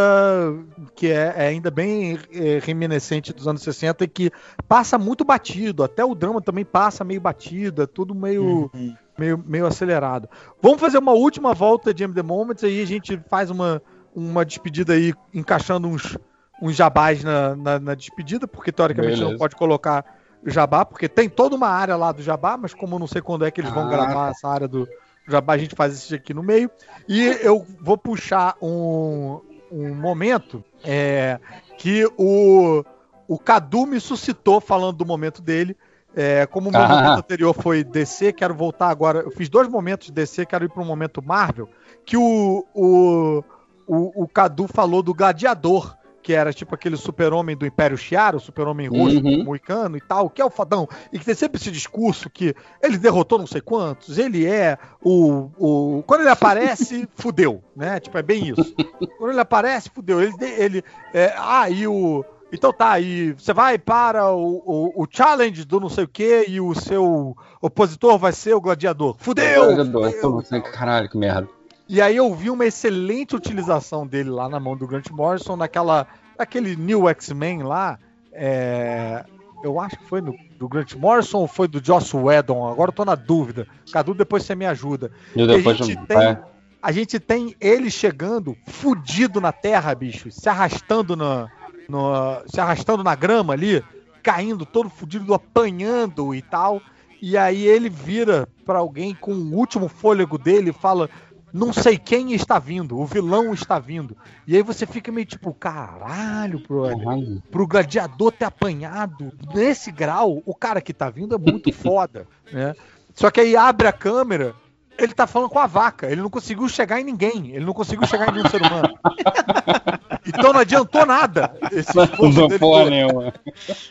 que 0.96 1.08
é, 1.08 1.34
é 1.36 1.48
ainda 1.48 1.72
bem 1.72 2.20
é, 2.32 2.60
reminiscente 2.60 3.34
dos 3.34 3.48
anos 3.48 3.62
60 3.62 4.04
e 4.04 4.08
que 4.08 4.32
passa 4.68 4.98
muito 4.98 5.24
batido. 5.24 5.84
Até 5.84 6.04
o 6.04 6.16
drama 6.16 6.42
também 6.42 6.66
passa 6.66 7.04
meio 7.04 7.22
batido, 7.22 7.82
é 7.82 7.88
tudo 7.88 8.14
meio. 8.14 8.70
Uhum 8.74 8.96
meio, 9.18 9.44
meio 9.46 9.66
acelerado. 9.66 10.28
Vamos 10.62 10.82
fazer 10.82 10.98
uma 10.98 11.12
última 11.12 11.54
volta 11.54 11.94
de 11.94 12.04
MD 12.04 12.22
Moments, 12.22 12.64
aí 12.64 12.82
a 12.82 12.86
gente 12.86 13.20
faz 13.30 13.50
uma, 13.50 13.82
uma 14.16 14.46
despedida 14.46 14.94
aí, 14.94 15.14
encaixando 15.34 15.88
uns, 15.88 16.18
uns 16.62 16.76
jabás 16.76 17.24
na, 17.24 17.56
na, 17.56 17.80
na 17.80 17.96
despedida, 17.96 18.48
porque 18.48 18.72
teoricamente 18.72 19.16
Beleza. 19.16 19.32
não 19.32 19.38
pode 19.38 19.56
colocar 19.56 20.06
jabá, 20.46 20.84
porque 20.84 21.08
tem 21.08 21.30
toda 21.30 21.56
uma 21.56 21.70
área 21.70 21.96
lá 21.96 22.12
do 22.12 22.22
jabá, 22.22 22.58
mas 22.58 22.74
como 22.74 22.96
eu 22.96 23.00
não 23.00 23.08
sei 23.08 23.22
quando 23.22 23.46
é 23.46 23.52
que 23.52 23.62
eles 23.62 23.72
vão 23.72 23.86
ah. 23.86 23.90
gravar 23.90 24.32
essa 24.32 24.48
área 24.48 24.68
do 24.68 24.88
jabá, 25.28 25.54
a 25.54 25.58
gente 25.58 25.76
faz 25.76 25.94
isso 25.94 26.16
aqui 26.16 26.34
no 26.34 26.44
meio. 26.44 26.70
E 27.08 27.22
eu 27.42 27.66
vou 27.80 27.98
puxar 27.98 28.56
um, 28.62 29.40
um 29.72 29.96
momento 29.96 30.64
é, 30.84 31.40
que 31.78 32.06
o, 32.18 32.84
o 33.28 33.40
Cadu 33.40 33.86
me 33.86 34.00
suscitou 34.00 34.60
falando 34.62 34.98
do 34.98 35.06
momento 35.06 35.42
dele, 35.42 35.76
é, 36.16 36.46
como 36.46 36.70
o 36.70 36.72
meu 36.72 36.82
ah. 36.82 36.88
momento 36.88 37.20
anterior 37.20 37.54
foi 37.54 37.84
DC, 37.84 38.34
quero 38.34 38.54
voltar 38.54 38.90
agora. 38.90 39.20
Eu 39.20 39.32
fiz 39.32 39.50
dois 39.50 39.68
momentos 39.68 40.08
de 40.08 40.14
DC, 40.14 40.46
quero 40.46 40.66
ir 40.66 40.70
para 40.70 40.82
um 40.82 40.86
momento 40.86 41.24
Marvel. 41.24 41.68
Que 42.06 42.16
o, 42.18 42.66
o, 42.74 43.44
o, 43.88 44.24
o 44.24 44.28
Cadu 44.28 44.68
falou 44.68 45.02
do 45.02 45.14
Gladiador, 45.14 45.96
que 46.24 46.34
era 46.34 46.54
tipo 46.54 46.74
aquele 46.74 46.96
super-homem 46.96 47.56
do 47.56 47.66
Império 47.66 47.98
Shi'ar, 47.98 48.36
o 48.36 48.40
super-homem 48.40 48.88
roxo, 48.88 49.18
uhum. 49.18 49.44
moicano 49.44 49.98
e 49.98 50.02
tal, 50.02 50.30
que 50.30 50.42
é 50.42 50.46
o 50.46 50.50
fadão, 50.50 50.88
e 51.12 51.20
que 51.20 51.26
tem 51.26 51.36
sempre 51.36 51.60
esse 51.60 51.70
discurso 51.70 52.30
que 52.30 52.56
ele 52.82 52.98
derrotou 52.98 53.38
não 53.38 53.46
sei 53.46 53.60
quantos, 53.60 54.18
ele 54.18 54.46
é 54.48 54.78
o. 55.04 55.50
o 55.58 56.04
quando 56.08 56.22
ele 56.22 56.30
aparece, 56.30 57.08
fudeu, 57.16 57.62
né? 57.76 58.00
Tipo, 58.00 58.18
é 58.18 58.24
bem 58.24 58.48
isso. 58.48 58.74
Quando 59.18 59.32
ele 59.32 59.42
aparece, 59.42 59.90
fudeu. 59.90 60.22
Ele. 60.22 60.34
ele 60.58 60.84
é, 61.14 61.34
ah, 61.38 61.70
e 61.70 61.86
o 61.86 62.24
então 62.54 62.72
tá, 62.72 62.92
aí 62.92 63.34
você 63.34 63.52
vai 63.52 63.80
para 63.80 64.32
o, 64.32 64.62
o, 64.64 65.04
o, 65.04 65.08
challenge 65.10 65.66
do 65.66 65.80
não 65.80 65.90
sei 65.90 66.04
o 66.04 66.08
que 66.08 66.46
e 66.48 66.62
o 66.62 66.76
seu 66.76 67.36
opositor 67.60 68.20
vai 68.20 68.32
ser 68.32 68.54
o 68.54 68.62
gladiador. 68.62 69.16
Fudeu! 69.18 69.74
Gladiador, 69.74 70.12
fudeu. 70.12 70.62
caralho, 70.62 71.10
que 71.10 71.18
merda. 71.18 71.50
E 71.88 72.02
aí 72.02 72.16
eu 72.16 72.34
vi 72.34 72.50
uma 72.50 72.66
excelente 72.66 73.36
utilização 73.36 74.08
dele 74.08 74.30
lá 74.30 74.48
na 74.48 74.60
mão 74.60 74.76
do 74.76 74.88
Grant 74.88 75.10
Morrison, 75.10 75.56
naquela, 75.56 76.08
naquele 76.38 76.76
New 76.76 77.10
X-Men 77.10 77.64
lá. 77.64 78.00
É, 78.32 79.26
eu 79.64 79.80
acho 79.80 79.98
que 79.98 80.06
foi 80.06 80.22
no, 80.22 80.36
do 80.58 80.68
Grant 80.68 80.94
Morrison 80.96 81.40
ou 81.40 81.48
foi 81.48 81.68
do 81.68 81.84
Joss 81.84 82.16
Whedon, 82.16 82.68
agora 82.68 82.90
eu 82.90 82.96
tô 82.96 83.06
na 83.06 83.16
dúvida. 83.16 83.68
Cadu, 83.92 84.14
depois 84.14 84.44
você 84.44 84.56
me 84.56 84.66
ajuda. 84.66 85.12
E 85.36 85.46
depois 85.46 85.82
a 85.82 85.84
gente, 85.84 86.06
tem, 86.08 86.38
a 86.82 86.92
gente 86.92 87.20
tem 87.20 87.56
ele 87.60 87.92
chegando 87.92 88.58
fudido 88.68 89.42
na 89.42 89.52
terra, 89.52 89.94
bicho, 89.94 90.32
se 90.32 90.50
arrastando 90.50 91.16
na 91.16 91.50
no, 91.88 92.42
se 92.48 92.60
arrastando 92.60 93.04
na 93.04 93.16
grama 93.16 93.54
ali, 93.54 93.84
caindo 94.22 94.66
todo 94.66 94.90
fudido, 94.90 95.34
apanhando 95.34 96.34
e 96.34 96.42
tal. 96.42 96.82
E 97.22 97.38
aí 97.38 97.66
ele 97.66 97.90
vira 97.90 98.48
para 98.66 98.80
alguém 98.80 99.16
com 99.16 99.34
o 99.34 99.56
último 99.56 99.88
fôlego 99.88 100.38
dele 100.38 100.72
e 100.72 100.74
fala: 100.74 101.10
não 101.54 101.72
sei 101.72 102.00
quem 102.00 102.34
está 102.34 102.58
vindo, 102.58 103.00
o 103.00 103.06
vilão 103.06 103.54
está 103.54 103.78
vindo. 103.78 104.18
E 104.48 104.56
aí 104.56 104.64
você 104.64 104.88
fica 104.88 105.12
meio 105.12 105.28
tipo, 105.28 105.54
caralho, 105.54 106.60
brother, 106.68 107.42
pro 107.52 107.68
gladiador 107.68 108.32
ter 108.32 108.46
apanhado 108.46 109.32
nesse 109.54 109.92
grau, 109.92 110.42
o 110.46 110.56
cara 110.56 110.82
que 110.82 110.94
tá 110.94 111.12
vindo 111.12 111.36
é 111.36 111.38
muito 111.38 111.72
foda, 111.72 112.28
né? 112.52 112.74
Só 113.14 113.30
que 113.30 113.40
aí 113.40 113.56
abre 113.56 113.88
a 113.88 113.94
câmera, 113.94 114.56
ele 114.98 115.14
tá 115.14 115.28
falando 115.28 115.50
com 115.50 115.60
a 115.60 115.68
vaca, 115.68 116.08
ele 116.12 116.22
não 116.22 116.30
conseguiu 116.30 116.68
chegar 116.68 117.00
em 117.00 117.04
ninguém, 117.04 117.52
ele 117.52 117.66
não 117.66 117.74
conseguiu 117.74 118.08
chegar 118.08 118.30
em 118.30 118.32
nenhum 118.34 118.50
ser 118.50 118.62
humano. 118.62 118.98
Então 120.26 120.54
não 120.54 120.62
adiantou 120.62 121.06
nada 121.06 121.54
esse 121.70 121.94
dele. 121.94 122.58
Porra 122.58 122.90
nenhuma. 122.90 123.34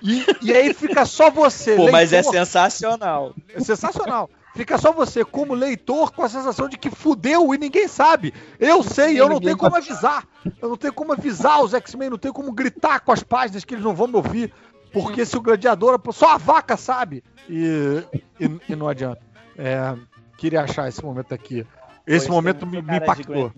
E, 0.02 0.24
e 0.40 0.52
aí 0.52 0.72
fica 0.72 1.04
só 1.04 1.30
você. 1.30 1.76
Pô, 1.76 1.82
leitor, 1.82 1.92
mas 1.92 2.12
é 2.12 2.22
sensacional. 2.22 3.34
É 3.54 3.60
sensacional. 3.60 4.30
Fica 4.54 4.76
só 4.76 4.92
você, 4.92 5.24
como 5.24 5.54
leitor, 5.54 6.12
com 6.12 6.22
a 6.22 6.28
sensação 6.28 6.68
de 6.68 6.76
que 6.76 6.90
fudeu 6.90 7.54
e 7.54 7.58
ninguém 7.58 7.88
sabe. 7.88 8.34
Eu 8.60 8.82
sei, 8.82 9.18
eu 9.18 9.28
não 9.28 9.40
tenho 9.40 9.56
como 9.56 9.76
avisar. 9.76 10.26
Eu 10.60 10.68
não 10.68 10.76
tenho 10.76 10.92
como 10.92 11.12
avisar 11.12 11.62
os 11.62 11.72
X-Men, 11.72 12.10
não 12.10 12.18
tenho 12.18 12.34
como 12.34 12.52
gritar 12.52 13.00
com 13.00 13.12
as 13.12 13.22
páginas 13.22 13.64
que 13.64 13.74
eles 13.74 13.84
não 13.84 13.94
vão 13.94 14.08
me 14.08 14.16
ouvir. 14.16 14.52
Porque 14.92 15.24
se 15.24 15.36
o 15.36 15.40
gladiador. 15.40 15.98
Só 16.12 16.34
a 16.34 16.36
vaca 16.36 16.76
sabe. 16.76 17.24
E, 17.48 18.04
e, 18.38 18.60
e 18.68 18.76
não 18.76 18.88
adianta. 18.88 19.20
É, 19.56 19.94
queria 20.36 20.62
achar 20.62 20.86
esse 20.86 21.02
momento 21.02 21.32
aqui. 21.32 21.66
Esse 22.06 22.28
momento 22.28 22.66
me, 22.66 22.82
me 22.82 22.96
impactou. 22.96 23.50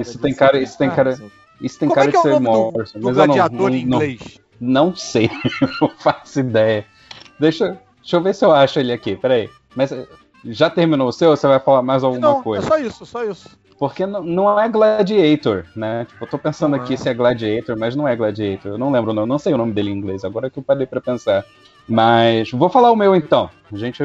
Isso 0.00 0.18
tem 0.18 0.34
cara, 0.34 0.58
isso 0.58 0.78
tem 0.78 0.90
cara, 0.90 1.18
isso 1.60 1.78
tem 1.78 1.88
Como 1.88 1.94
cara 1.94 2.08
é 2.08 2.10
de 2.10 2.16
é 2.16 2.20
ser 2.22 2.40
Morrison. 2.40 2.98
Do, 2.98 3.08
do 3.08 3.14
gladiador 3.14 3.70
não, 3.70 3.76
em 3.76 3.82
inglês? 3.82 4.40
Não, 4.60 4.86
não 4.86 4.96
sei, 4.96 5.30
não 5.80 5.90
faço 5.90 6.40
ideia. 6.40 6.86
Deixa, 7.38 7.78
deixa 8.00 8.16
eu 8.16 8.22
ver 8.22 8.34
se 8.34 8.44
eu 8.44 8.52
acho 8.52 8.80
ele 8.80 8.92
aqui, 8.92 9.16
peraí. 9.16 9.50
Mas 9.74 9.92
eh, 9.92 10.06
já 10.44 10.70
terminou 10.70 11.08
o 11.08 11.12
seu 11.12 11.30
ou 11.30 11.36
você 11.36 11.46
vai 11.46 11.58
falar 11.58 11.82
mais 11.82 12.04
alguma 12.04 12.20
não, 12.20 12.42
coisa? 12.42 12.64
É 12.64 12.68
só 12.68 12.78
isso, 12.78 13.06
só 13.06 13.24
isso. 13.24 13.58
Porque 13.78 14.06
não, 14.06 14.22
não 14.22 14.60
é 14.60 14.68
Gladiator, 14.68 15.64
né? 15.74 16.04
Tipo, 16.04 16.24
eu 16.24 16.28
tô 16.28 16.38
pensando 16.38 16.76
não 16.76 16.82
aqui 16.82 16.94
é. 16.94 16.96
se 16.96 17.08
é 17.08 17.14
Gladiator, 17.14 17.76
mas 17.78 17.96
não 17.96 18.06
é 18.06 18.14
Gladiator. 18.14 18.72
Eu 18.72 18.78
não 18.78 18.90
lembro, 18.90 19.12
não, 19.12 19.26
não 19.26 19.38
sei 19.38 19.52
o 19.52 19.58
nome 19.58 19.72
dele 19.72 19.90
em 19.90 19.94
inglês, 19.94 20.24
agora 20.24 20.48
que 20.48 20.58
eu 20.58 20.62
parei 20.62 20.86
pra 20.86 21.00
pensar. 21.00 21.44
Mas 21.88 22.50
vou 22.50 22.68
falar 22.68 22.90
o 22.92 22.96
meu 22.96 23.14
então. 23.14 23.50
A 23.72 23.76
gente 23.76 24.02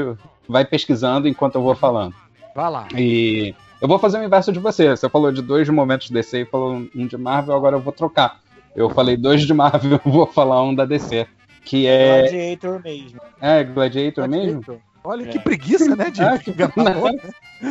vai 0.48 0.66
pesquisando 0.66 1.28
enquanto 1.28 1.56
eu 1.56 1.62
vou 1.62 1.76
falando. 1.76 2.16
Vai 2.56 2.70
lá. 2.70 2.88
E 2.96 3.54
eu 3.80 3.88
vou 3.88 4.00
fazer 4.00 4.20
o 4.20 4.24
inverso 4.24 4.52
de 4.52 4.60
você. 4.60 4.90
Você 4.90 5.08
falou 5.08 5.32
de 5.32 5.42
dois 5.42 5.70
momentos 5.70 6.10
DC 6.10 6.42
e 6.42 6.46
falou 6.46 6.84
um 6.96 7.08
de 7.08 7.18
Marvel, 7.18 7.56
agora 7.56 7.76
eu 7.76 7.82
vou 7.82 7.94
trocar. 7.94 8.40
Eu 8.76 8.90
falei 8.90 9.16
dois 9.16 9.42
de 9.44 9.54
Marvel, 9.54 10.00
eu 10.04 10.12
vou 10.12 10.26
falar 10.26 10.62
um 10.64 10.74
da 10.74 10.86
DC. 10.86 11.28
Que 11.64 11.86
é. 11.86 12.22
Gladiator 12.22 12.82
mesmo. 12.84 13.22
É, 13.40 13.64
Gladiator, 13.64 14.28
Gladiator. 14.28 14.28
mesmo? 14.28 14.82
Olha 15.04 15.24
é. 15.24 15.28
que 15.28 15.40
preguiça, 15.40 15.96
né? 15.96 16.10
De 16.10 16.22
ah, 16.24 16.40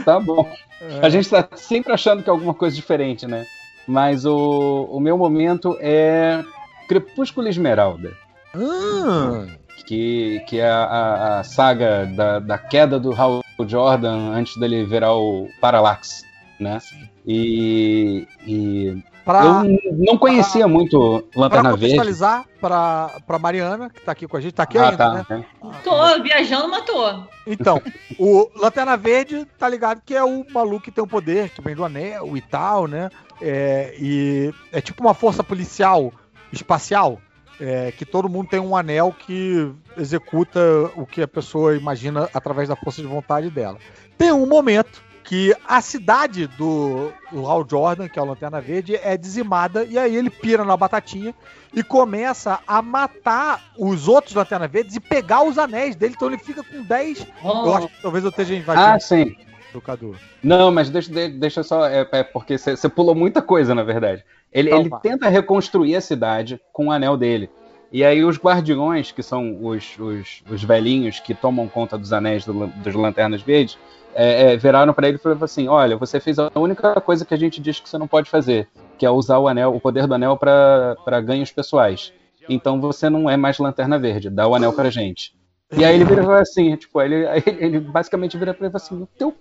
Tá 0.04 0.20
bom. 0.20 0.50
É. 0.80 1.06
A 1.06 1.08
gente 1.08 1.28
tá 1.28 1.48
sempre 1.56 1.92
achando 1.92 2.22
que 2.22 2.30
é 2.30 2.32
alguma 2.32 2.54
coisa 2.54 2.74
diferente, 2.74 3.26
né? 3.26 3.44
Mas 3.86 4.24
o, 4.24 4.88
o 4.90 5.00
meu 5.00 5.16
momento 5.16 5.76
é 5.80 6.44
Crepúsculo 6.88 7.48
Esmeralda. 7.48 8.12
Ah 8.54 9.46
que, 9.88 10.44
que 10.46 10.58
é 10.58 10.68
a, 10.68 11.38
a 11.38 11.44
saga 11.44 12.04
da, 12.04 12.38
da, 12.38 12.58
queda 12.58 13.00
do 13.00 13.10
Hal 13.14 13.42
Jordan 13.66 14.32
antes 14.34 14.54
dele 14.58 14.84
virar 14.84 15.14
o 15.14 15.48
Parallax, 15.62 16.22
né? 16.60 16.78
E, 17.26 18.26
e 18.46 19.02
pra, 19.28 19.62
eu 19.84 19.92
não 19.92 20.16
conhecia 20.16 20.64
pra, 20.64 20.68
muito 20.68 21.22
Lanterna 21.36 21.76
Verde. 21.76 21.96
Para 21.96 22.44
para 22.58 23.20
para 23.26 23.38
Mariana, 23.38 23.90
que 23.90 24.00
tá 24.00 24.12
aqui 24.12 24.26
com 24.26 24.38
a 24.38 24.40
gente, 24.40 24.54
tá 24.54 24.62
aqui 24.62 24.78
ah, 24.78 24.86
ainda, 24.86 24.96
tá, 24.96 25.12
né? 25.12 25.26
né? 25.28 25.44
Tô 25.84 26.22
viajando, 26.22 26.66
mas 26.68 26.82
tô. 26.84 27.24
Então, 27.46 27.82
o 28.18 28.48
Lanterna 28.56 28.96
Verde, 28.96 29.46
tá 29.58 29.68
ligado 29.68 30.00
que 30.04 30.14
é 30.14 30.24
o 30.24 30.46
maluco 30.50 30.84
que 30.84 30.90
tem 30.90 31.04
o 31.04 31.06
poder, 31.06 31.50
que 31.50 31.60
vem 31.60 31.74
do 31.74 31.84
anel 31.84 32.38
e 32.38 32.40
tal, 32.40 32.86
né? 32.86 33.10
É, 33.42 33.94
e 34.00 34.54
é 34.72 34.80
tipo 34.80 35.02
uma 35.02 35.12
força 35.12 35.44
policial 35.44 36.10
espacial, 36.50 37.20
é, 37.60 37.92
que 37.92 38.06
todo 38.06 38.30
mundo 38.30 38.48
tem 38.48 38.58
um 38.58 38.74
anel 38.74 39.14
que 39.26 39.70
executa 39.98 40.58
o 40.96 41.04
que 41.04 41.20
a 41.20 41.28
pessoa 41.28 41.76
imagina 41.76 42.30
através 42.32 42.70
da 42.70 42.76
força 42.76 43.02
de 43.02 43.06
vontade 43.06 43.50
dela. 43.50 43.76
Tem 44.16 44.32
um 44.32 44.46
momento 44.46 45.02
que 45.28 45.54
a 45.68 45.82
cidade 45.82 46.46
do, 46.46 47.12
Hal 47.30 47.66
Jordan, 47.68 48.08
que 48.08 48.18
é 48.18 48.22
o 48.22 48.24
Lanterna 48.24 48.62
Verde, 48.62 48.96
é 48.96 49.14
dizimada 49.14 49.84
e 49.84 49.98
aí 49.98 50.16
ele 50.16 50.30
pira 50.30 50.64
na 50.64 50.74
batatinha 50.74 51.34
e 51.74 51.82
começa 51.82 52.60
a 52.66 52.80
matar 52.80 53.62
os 53.78 54.08
outros 54.08 54.34
Lanterna 54.34 54.66
Verdes 54.66 54.96
e 54.96 55.00
pegar 55.00 55.42
os 55.42 55.58
anéis 55.58 55.94
dele. 55.94 56.14
Então 56.16 56.28
ele 56.28 56.38
fica 56.38 56.64
com 56.64 56.82
10. 56.82 57.26
Oh. 57.44 57.48
Eu 57.48 57.74
acho 57.74 57.88
que 57.88 58.00
talvez 58.00 58.24
eu 58.24 58.30
esteja 58.30 58.54
invadindo. 58.54 58.86
Ah, 58.86 58.98
sim. 58.98 59.36
Do 59.70 59.82
Cadu. 59.82 60.16
Não, 60.42 60.72
mas 60.72 60.88
deixa, 60.88 61.10
deixa 61.28 61.62
só. 61.62 61.86
É, 61.86 62.08
é 62.10 62.22
porque 62.22 62.56
você 62.56 62.88
pulou 62.88 63.14
muita 63.14 63.42
coisa, 63.42 63.74
na 63.74 63.82
verdade. 63.82 64.24
Ele, 64.50 64.70
então, 64.70 64.80
ele 64.80 64.90
tenta 65.02 65.28
reconstruir 65.28 65.94
a 65.94 66.00
cidade 66.00 66.58
com 66.72 66.86
o 66.86 66.90
anel 66.90 67.18
dele. 67.18 67.50
E 67.92 68.02
aí 68.02 68.24
os 68.24 68.38
guardiões, 68.38 69.12
que 69.12 69.22
são 69.22 69.62
os, 69.62 69.98
os, 69.98 70.42
os 70.50 70.64
velhinhos 70.64 71.20
que 71.20 71.34
tomam 71.34 71.68
conta 71.68 71.98
dos 71.98 72.14
anéis 72.14 72.46
do, 72.46 72.66
dos 72.66 72.94
Lanternas 72.94 73.42
Verdes, 73.42 73.78
é, 74.20 74.52
é, 74.52 74.56
viraram 74.56 74.92
para 74.92 75.06
ele 75.06 75.16
e 75.16 75.20
falaram 75.20 75.44
assim: 75.44 75.68
Olha, 75.68 75.96
você 75.96 76.18
fez 76.18 76.40
a 76.40 76.50
única 76.56 77.00
coisa 77.00 77.24
que 77.24 77.32
a 77.32 77.36
gente 77.36 77.60
diz 77.60 77.78
que 77.78 77.88
você 77.88 77.96
não 77.96 78.08
pode 78.08 78.28
fazer, 78.28 78.68
que 78.98 79.06
é 79.06 79.10
usar 79.10 79.38
o 79.38 79.46
anel, 79.46 79.72
o 79.72 79.80
poder 79.80 80.08
do 80.08 80.14
anel 80.14 80.36
para 80.36 81.20
ganhos 81.20 81.52
pessoais. 81.52 82.12
Então 82.48 82.80
você 82.80 83.08
não 83.08 83.30
é 83.30 83.36
mais 83.36 83.58
Lanterna 83.58 83.96
Verde, 83.96 84.28
dá 84.28 84.48
o 84.48 84.56
anel 84.56 84.72
pra 84.72 84.90
gente. 84.90 85.38
E 85.70 85.84
aí 85.84 85.94
ele 85.94 86.04
vira 86.04 86.40
assim, 86.40 86.74
tipo, 86.74 87.00
ele, 87.00 87.26
ele 87.60 87.78
basicamente 87.78 88.36
vira 88.36 88.52
pra 88.52 88.66
ele 88.66 88.76
assim, 88.76 89.06
teu 89.16 89.32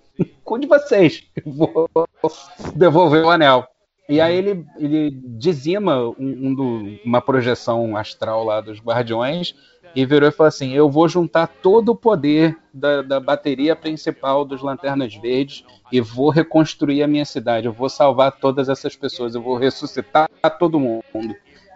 cu 0.44 0.58
de 0.58 0.66
vocês, 0.68 1.24
vou 1.44 1.90
devolver 2.76 3.24
o 3.24 3.30
anel. 3.30 3.66
E 4.08 4.20
aí 4.20 4.36
ele, 4.36 4.64
ele 4.78 5.10
dizima 5.10 6.08
um, 6.10 6.14
um 6.18 6.54
do, 6.54 6.98
uma 7.04 7.20
projeção 7.20 7.96
astral 7.96 8.44
lá 8.44 8.60
dos 8.60 8.78
Guardiões 8.78 9.54
e 9.94 10.04
virou 10.04 10.28
e 10.28 10.32
falou 10.32 10.48
assim: 10.48 10.72
Eu 10.72 10.90
vou 10.90 11.08
juntar 11.08 11.46
todo 11.46 11.90
o 11.90 11.96
poder 11.96 12.56
da, 12.72 13.02
da 13.02 13.20
bateria 13.20 13.74
principal 13.74 14.44
dos 14.44 14.62
Lanternas 14.62 15.14
Verdes 15.14 15.64
e 15.90 16.00
vou 16.00 16.30
reconstruir 16.30 17.02
a 17.02 17.08
minha 17.08 17.24
cidade. 17.24 17.66
Eu 17.66 17.72
vou 17.72 17.88
salvar 17.88 18.32
todas 18.32 18.68
essas 18.68 18.96
pessoas, 18.96 19.34
eu 19.34 19.42
vou 19.42 19.56
ressuscitar 19.56 20.28
todo 20.58 20.78
mundo. 20.78 21.02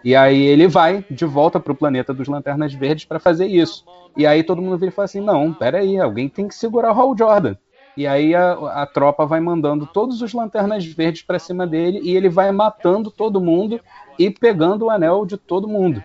E 0.03 0.15
aí 0.15 0.41
ele 0.41 0.67
vai 0.67 1.05
de 1.09 1.25
volta 1.25 1.59
para 1.59 1.71
o 1.71 1.75
planeta 1.75 2.13
dos 2.13 2.27
Lanternas 2.27 2.73
Verdes 2.73 3.05
para 3.05 3.19
fazer 3.19 3.47
isso. 3.47 3.85
E 4.15 4.27
aí 4.27 4.43
todo 4.43 4.61
mundo 4.61 4.77
vira 4.77 4.91
e 4.91 4.95
fala 4.95 5.05
assim: 5.05 5.21
Não, 5.21 5.53
peraí, 5.53 5.99
alguém 5.99 6.29
tem 6.29 6.47
que 6.47 6.55
segurar 6.55 6.95
o 6.95 6.99
Hal 6.99 7.17
Jordan. 7.17 7.55
E 7.95 8.07
aí 8.07 8.33
a, 8.33 8.53
a 8.81 8.85
tropa 8.87 9.25
vai 9.25 9.39
mandando 9.39 9.85
todos 9.85 10.21
os 10.21 10.33
lanternas 10.33 10.83
verdes 10.83 11.21
para 11.21 11.37
cima 11.37 11.67
dele 11.67 11.99
e 12.03 12.15
ele 12.15 12.27
vai 12.27 12.51
matando 12.51 13.11
todo 13.11 13.39
mundo 13.39 13.79
e 14.17 14.31
pegando 14.31 14.85
o 14.85 14.89
anel 14.89 15.25
de 15.25 15.37
todo 15.37 15.67
mundo. 15.67 16.03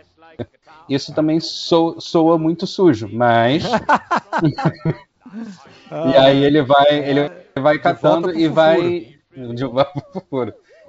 Isso 0.89 1.15
também 1.15 1.39
so, 1.41 1.97
soa 2.01 2.39
muito 2.39 2.67
sujo, 2.67 3.09
mas. 3.13 3.65
e 6.13 6.17
aí 6.17 6.43
ele 6.43 6.63
vai, 6.63 6.89
ele 6.89 7.31
vai 7.57 7.79
catando 7.79 8.37
e 8.37 8.49
vai. 8.49 9.17
De 9.37 9.65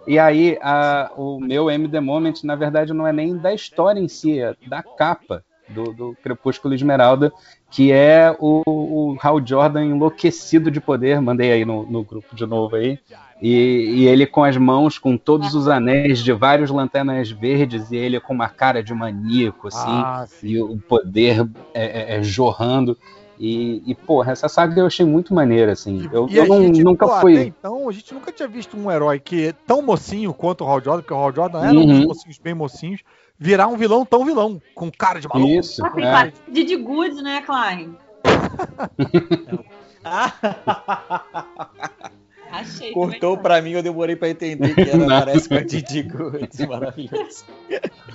E 0.07 0.17
aí, 0.17 0.57
a, 0.61 1.11
o 1.15 1.39
meu 1.39 1.69
M 1.69 1.87
The 1.87 1.99
Moment, 1.99 2.43
na 2.43 2.55
verdade, 2.55 2.93
não 2.93 3.05
é 3.05 3.13
nem 3.13 3.37
da 3.37 3.53
história 3.53 3.99
em 3.99 4.07
si, 4.07 4.39
é 4.39 4.55
da 4.67 4.81
capa 4.81 5.43
do, 5.67 5.93
do 5.93 6.17
Crepúsculo 6.23 6.73
Esmeralda, 6.73 7.31
que 7.69 7.91
é 7.91 8.35
o, 8.39 8.63
o 8.65 9.17
Hal 9.21 9.45
Jordan 9.45 9.85
enlouquecido 9.85 10.71
de 10.71 10.81
poder, 10.81 11.21
mandei 11.21 11.51
aí 11.51 11.65
no, 11.65 11.85
no 11.85 12.03
grupo 12.03 12.35
de 12.35 12.45
novo 12.45 12.75
aí, 12.75 12.99
e, 13.41 14.01
e, 14.01 14.07
ele 14.07 14.25
com 14.25 14.43
as 14.43 14.57
mãos, 14.57 14.97
com 14.97 15.15
todos 15.15 15.55
os 15.55 15.67
anéis 15.67 16.19
de 16.19 16.33
vários 16.33 16.69
lanternas 16.69 17.31
verdes, 17.31 17.89
e 17.91 17.95
ele 17.95 18.19
com 18.19 18.33
uma 18.33 18.49
cara 18.49 18.83
de 18.83 18.93
maníaco, 18.93 19.69
assim, 19.69 19.87
ah, 19.87 20.27
e 20.43 20.61
o 20.61 20.77
poder 20.77 21.47
é, 21.73 22.15
é, 22.15 22.17
é 22.17 22.23
jorrando. 22.23 22.97
E, 23.39 23.81
e, 23.87 23.95
porra, 23.95 24.33
essa 24.33 24.49
saga 24.49 24.81
eu 24.81 24.85
achei 24.85 25.05
muito 25.05 25.33
maneira, 25.33 25.71
assim. 25.71 26.09
Eu, 26.11 26.27
eu 26.29 26.45
não, 26.45 26.61
gente, 26.61 26.83
nunca 26.83 27.07
pô, 27.07 27.21
fui. 27.21 27.43
Então, 27.43 27.87
a 27.87 27.91
gente 27.93 28.13
nunca 28.13 28.33
tinha 28.33 28.49
visto 28.49 28.75
um 28.75 28.91
herói 28.91 29.17
que 29.17 29.47
é 29.47 29.53
tão 29.53 29.81
mocinho 29.81 30.33
quanto 30.33 30.65
o 30.65 30.67
Hal 30.67 30.83
Jordan, 30.83 31.01
porque 31.01 31.13
o 31.13 31.17
Hal 31.17 31.33
Jordan 31.33 31.63
era 31.63 31.73
uhum. 31.73 31.83
um 31.83 31.87
dos 31.87 32.05
mocinhos 32.05 32.37
bem 32.37 32.53
mocinhos, 32.53 33.01
virar 33.37 33.67
um 33.67 33.77
vilão 33.77 34.05
tão 34.05 34.25
vilão, 34.25 34.61
com 34.75 34.91
cara 34.91 35.21
de 35.21 35.29
maluco. 35.29 35.49
Isso. 35.49 35.81
Ah, 35.85 36.27
é. 36.27 36.33
Didi 36.51 36.75
Goods, 36.75 37.23
né, 37.23 37.41
Klein? 37.43 37.95
Achei. 42.51 42.91
Cortou 42.91 43.37
pra 43.37 43.61
mim, 43.61 43.71
eu 43.71 43.83
demorei 43.83 44.15
pra 44.15 44.29
entender 44.29 44.73
que 44.73 44.89
era, 44.89 45.05
parece 45.07 45.47
com 45.47 45.55
a 45.55 45.61
Didi 45.61 46.03
Goods. 46.03 46.59
Maravilhoso. 46.67 47.45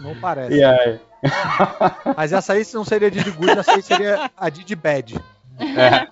Não 0.01 0.15
parece. 0.21 0.55
Yeah. 0.55 1.01
Mas 2.17 2.33
essa 2.33 2.53
aí 2.53 2.65
não 2.75 2.85
seria 2.85 3.09
a 3.09 3.11
Didi 3.11 3.31
Goods, 3.31 3.59
essa 3.59 3.73
aí 3.73 3.83
seria 3.83 4.31
a 4.37 4.49
Didi 4.49 4.75
Bad. 4.75 5.21
É. 5.61 6.09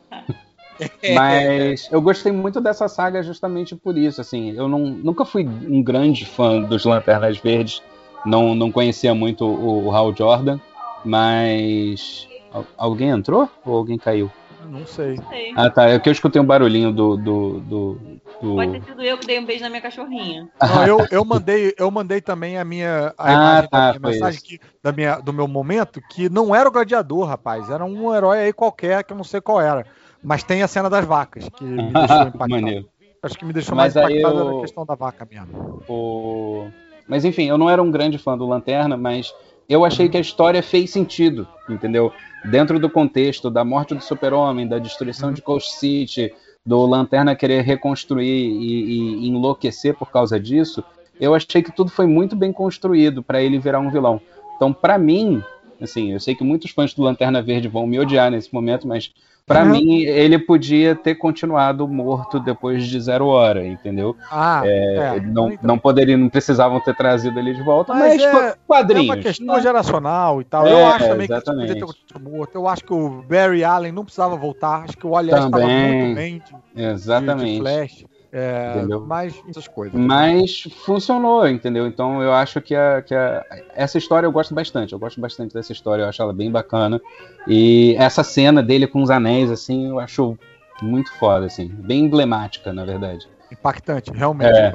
Mas 1.15 1.89
eu 1.93 2.01
gostei 2.01 2.32
muito 2.32 2.61
dessa 2.61 2.89
saga 2.89 3.23
justamente 3.23 3.77
por 3.77 3.97
isso, 3.97 4.20
assim, 4.20 4.53
eu 4.53 4.69
não, 4.69 4.81
nunca 4.81 5.24
fui 5.24 5.47
um 5.47 5.82
grande 5.82 6.24
fã 6.24 6.61
dos 6.61 6.85
Lanternas 6.85 7.39
Verdes, 7.39 7.82
não, 8.24 8.55
não 8.55 8.73
conhecia 8.73 9.15
muito 9.15 9.44
o, 9.44 9.86
o 9.86 9.90
Hal 9.94 10.15
Jordan, 10.15 10.59
mas. 11.05 12.28
Alguém 12.77 13.09
entrou 13.09 13.49
ou 13.65 13.78
alguém 13.78 13.97
caiu? 13.97 14.31
Não 14.68 14.86
sei. 14.86 15.16
Não 15.16 15.28
sei. 15.28 15.52
Ah, 15.56 15.70
tá. 15.70 15.89
É 15.89 15.98
que 15.98 16.09
eu 16.09 16.12
escutei 16.12 16.40
um 16.40 16.44
barulhinho 16.44 16.93
do, 16.93 17.16
do, 17.16 17.60
do, 17.60 18.01
do, 18.40 18.55
Pode 18.56 18.72
ter 18.72 18.82
sido 18.82 19.02
eu 19.02 19.18
que 19.18 19.26
dei 19.26 19.39
um 19.39 19.44
beijo 19.44 19.62
na 19.62 19.68
minha 19.68 19.80
cachorrinha. 19.80 20.48
Não, 20.60 20.86
eu, 20.86 21.06
eu, 21.10 21.24
mandei, 21.24 21.74
eu 21.78 21.90
mandei 21.90 22.20
também 22.20 22.59
a 22.59 22.64
minha 22.64 23.14
a 23.16 23.28
ah, 23.28 23.32
imagem 23.32 23.70
tá, 23.70 23.93
da 23.93 23.98
minha 23.98 24.12
mensagem 24.12 24.40
que, 24.43 24.60
da 24.82 24.93
minha, 24.93 25.18
do 25.18 25.32
meu 25.32 25.47
momento, 25.47 26.01
que 26.10 26.28
não 26.28 26.55
era 26.55 26.68
o 26.68 26.72
gladiador, 26.72 27.26
rapaz. 27.26 27.70
Era 27.70 27.84
um 27.84 28.14
herói 28.14 28.39
aí 28.39 28.52
qualquer, 28.52 29.05
que 29.05 29.12
eu 29.12 29.16
não 29.16 29.24
sei 29.24 29.40
qual 29.40 29.60
era. 29.60 29.86
Mas 30.22 30.43
tem 30.43 30.62
a 30.62 30.68
cena 30.68 30.89
das 30.89 31.05
vacas, 31.05 31.48
que 31.48 31.64
me 31.64 31.90
deixou 31.93 32.22
impactado. 32.22 32.89
Acho 33.24 33.39
que 33.39 33.44
me 33.44 33.52
deixou 33.52 33.76
Mas 33.76 33.94
mais 33.94 34.10
impactado 34.10 34.39
eu... 34.39 34.59
a 34.59 34.60
questão 34.62 34.84
da 34.84 34.94
vaca 34.97 35.26
mesmo. 35.30 35.82
O... 35.89 36.66
Mas 37.06 37.24
enfim, 37.24 37.44
eu 37.44 37.56
não 37.56 37.70
era 37.70 37.82
um 37.82 37.90
grande 37.90 38.18
fã 38.18 38.36
do 38.36 38.47
Lanterna, 38.47 38.97
mas 38.97 39.32
eu 39.68 39.84
achei 39.84 40.09
que 40.09 40.16
a 40.16 40.20
história 40.20 40.62
fez 40.62 40.90
sentido, 40.90 41.47
entendeu? 41.68 42.12
Dentro 42.44 42.78
do 42.78 42.90
contexto 42.90 43.51
da 43.51 43.64
morte 43.64 43.94
do 43.94 44.02
super-homem, 44.02 44.66
da 44.66 44.78
destruição 44.78 45.32
de 45.32 45.40
Coast 45.40 45.78
City, 45.78 46.32
do 46.64 46.84
Lanterna 46.86 47.34
querer 47.34 47.62
reconstruir 47.62 48.24
e, 48.24 49.24
e 49.24 49.28
enlouquecer 49.28 49.94
por 49.94 50.10
causa 50.10 50.39
disso, 50.39 50.82
eu 51.20 51.34
achei 51.34 51.62
que 51.62 51.74
tudo 51.74 51.90
foi 51.90 52.06
muito 52.06 52.34
bem 52.34 52.52
construído 52.52 53.22
para 53.22 53.43
ele 53.43 53.59
virar 53.59 53.80
um 53.80 53.90
vilão. 53.90 54.20
Então, 54.56 54.72
para 54.72 54.98
mim, 54.98 55.43
assim, 55.82 56.12
eu 56.12 56.20
sei 56.20 56.34
que 56.34 56.44
muitos 56.44 56.70
fãs 56.70 56.94
do 56.94 57.02
Lanterna 57.02 57.42
Verde 57.42 57.68
vão 57.68 57.86
me 57.86 57.98
odiar 57.98 58.30
nesse 58.30 58.52
momento, 58.52 58.86
mas 58.86 59.12
para 59.44 59.64
uhum. 59.64 59.70
mim, 59.70 60.02
ele 60.02 60.38
podia 60.38 60.94
ter 60.94 61.16
continuado 61.16 61.86
morto 61.88 62.38
depois 62.38 62.86
de 62.86 63.00
zero 63.00 63.26
hora, 63.26 63.66
entendeu? 63.66 64.16
Ah, 64.30 64.62
é, 64.64 65.16
é, 65.16 65.20
não, 65.20 65.50
então. 65.50 65.59
não 65.62 65.78
poderia, 65.78 66.16
não 66.16 66.28
precisavam 66.28 66.80
ter 66.80 66.94
trazido 66.94 67.38
ele 67.40 67.52
de 67.52 67.62
volta, 67.62 67.92
mas, 67.92 68.22
mas 68.22 68.34
é, 68.34 68.56
quadrinhos. 68.66 69.09
É 69.09 69.12
uma 69.12 69.22
questão 69.22 69.56
né? 69.56 69.60
geracional 69.60 70.40
e 70.40 70.44
tal. 70.44 70.66
É, 70.66 70.72
eu 70.72 70.86
acho 70.86 71.09
também 71.09 71.24
exatamente. 71.24 71.66
que 71.66 71.72
ele 71.72 71.80
podia 71.80 72.02
ter 72.12 72.18
morto. 72.20 72.54
Eu 72.54 72.68
acho 72.68 72.84
que 72.84 72.92
o 72.92 73.22
Barry 73.28 73.64
Allen 73.64 73.90
não 73.90 74.04
precisava 74.04 74.36
voltar. 74.36 74.84
Acho 74.84 74.96
que 74.96 75.06
o 75.06 75.10
Wally 75.10 75.30
estava 75.30 75.59
muito 75.59 76.14
bem 76.14 76.38
de, 76.74 76.82
exatamente. 76.82 77.46
De, 77.46 77.52
de 77.54 77.60
Flash. 77.60 78.04
É, 78.32 78.76
entendeu? 78.78 79.04
Mas 79.06 79.38
essas 79.46 79.68
coisas. 79.68 80.00
Mas 80.00 80.62
funcionou, 80.86 81.46
entendeu? 81.46 81.86
Então 81.86 82.22
eu 82.22 82.32
acho 82.32 82.62
que, 82.62 82.74
a, 82.74 83.02
que 83.02 83.14
a, 83.14 83.44
essa 83.74 83.98
história 83.98 84.26
eu 84.26 84.32
gosto 84.32 84.54
bastante. 84.54 84.94
Eu 84.94 84.98
gosto 84.98 85.20
bastante 85.20 85.52
dessa 85.52 85.70
história, 85.70 86.02
eu 86.02 86.09
acho 86.09 86.22
ela 86.22 86.32
bem 86.32 86.50
bacana. 86.50 86.98
E 87.46 87.94
essa 87.98 88.24
cena 88.24 88.62
dele 88.62 88.86
com 88.86 89.02
os 89.02 89.10
anéis, 89.10 89.50
assim, 89.50 89.90
eu 89.90 89.98
acho 89.98 90.38
muito 90.80 91.12
foda, 91.18 91.44
assim. 91.44 91.68
Bem 91.68 92.06
emblemática, 92.06 92.72
na 92.72 92.86
verdade. 92.86 93.28
Impactante, 93.50 94.10
realmente. 94.10 94.56
É. 94.56 94.72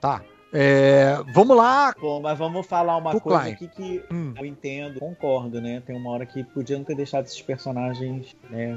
Tá. 0.00 0.22
É, 0.52 1.16
vamos 1.32 1.56
lá. 1.56 1.92
Bom, 2.00 2.20
mas 2.20 2.38
vamos 2.38 2.66
falar 2.66 2.96
uma 2.96 3.18
coisa 3.18 3.40
Klein. 3.40 3.52
aqui 3.52 3.68
que 3.68 4.04
hum. 4.12 4.34
eu 4.36 4.46
entendo, 4.46 5.00
concordo, 5.00 5.60
né? 5.60 5.82
Tem 5.84 5.96
uma 5.96 6.10
hora 6.10 6.26
que 6.26 6.42
podiam 6.44 6.82
ter 6.82 6.94
deixado 6.96 7.26
esses 7.26 7.40
personagens 7.42 8.36
né, 8.48 8.76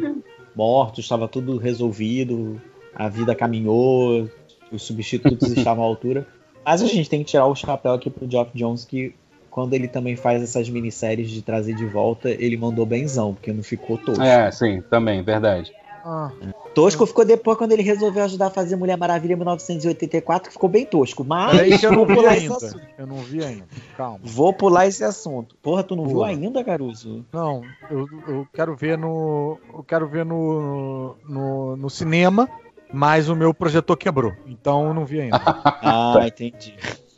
mortos, 0.55 1.05
estava 1.05 1.27
tudo 1.27 1.57
resolvido 1.57 2.61
a 2.95 3.09
vida 3.09 3.35
caminhou, 3.35 4.29
os 4.71 4.83
substitutos 4.83 5.51
estavam 5.55 5.83
à 5.83 5.87
altura. 5.87 6.27
Mas 6.65 6.81
a 6.81 6.87
gente 6.87 7.09
tem 7.09 7.19
que 7.19 7.25
tirar 7.25 7.45
o 7.45 7.55
chapéu 7.55 7.93
aqui 7.93 8.09
pro 8.09 8.29
Geoff 8.29 8.51
Jones, 8.53 8.85
que 8.85 9.13
quando 9.49 9.73
ele 9.73 9.87
também 9.87 10.15
faz 10.15 10.41
essas 10.41 10.69
minisséries 10.69 11.29
de 11.29 11.41
trazer 11.41 11.75
de 11.75 11.85
volta, 11.85 12.29
ele 12.29 12.57
mandou 12.57 12.85
benzão, 12.85 13.33
porque 13.33 13.51
não 13.53 13.61
ficou 13.61 13.97
tosco. 13.97 14.23
É, 14.23 14.49
sim, 14.51 14.81
também, 14.89 15.21
verdade. 15.21 15.71
Ah. 16.05 16.31
Tosco 16.73 17.05
ficou 17.05 17.23
depois 17.23 17.57
quando 17.57 17.71
ele 17.71 17.83
resolveu 17.83 18.23
ajudar 18.23 18.47
a 18.47 18.49
fazer 18.49 18.75
Mulher 18.75 18.97
Maravilha 18.97 19.33
em 19.33 19.37
1984, 19.37 20.49
que 20.49 20.53
ficou 20.53 20.67
bem 20.67 20.85
tosco. 20.85 21.23
Mas 21.23 21.83
é 21.83 21.85
eu 21.85 21.91
não 21.91 22.05
vi 22.05 22.25
ainda. 22.25 22.57
Eu 22.97 23.07
não 23.07 23.17
vi 23.17 23.43
ainda. 23.43 23.67
Calma. 23.95 24.19
Vou 24.23 24.51
pular 24.51 24.87
esse 24.87 25.03
assunto. 25.03 25.55
Porra, 25.61 25.83
tu 25.83 25.95
não 25.95 26.03
Porra. 26.03 26.15
viu 26.15 26.23
ainda, 26.23 26.63
Caruso? 26.63 27.23
Não, 27.31 27.61
eu, 27.89 28.07
eu, 28.27 28.47
quero 28.51 28.75
ver 28.75 28.97
no. 28.97 29.57
Eu 29.71 29.83
quero 29.83 30.07
ver 30.07 30.25
no, 30.25 31.15
no, 31.29 31.77
no 31.77 31.89
cinema 31.89 32.49
mas 32.93 33.27
o 33.27 33.35
meu 33.35 33.53
projetor 33.53 33.97
quebrou, 33.97 34.33
então 34.45 34.87
eu 34.87 34.93
não 34.93 35.05
vi 35.05 35.21
ainda. 35.21 35.41
ah, 35.81 36.19
entendi. 36.25 36.75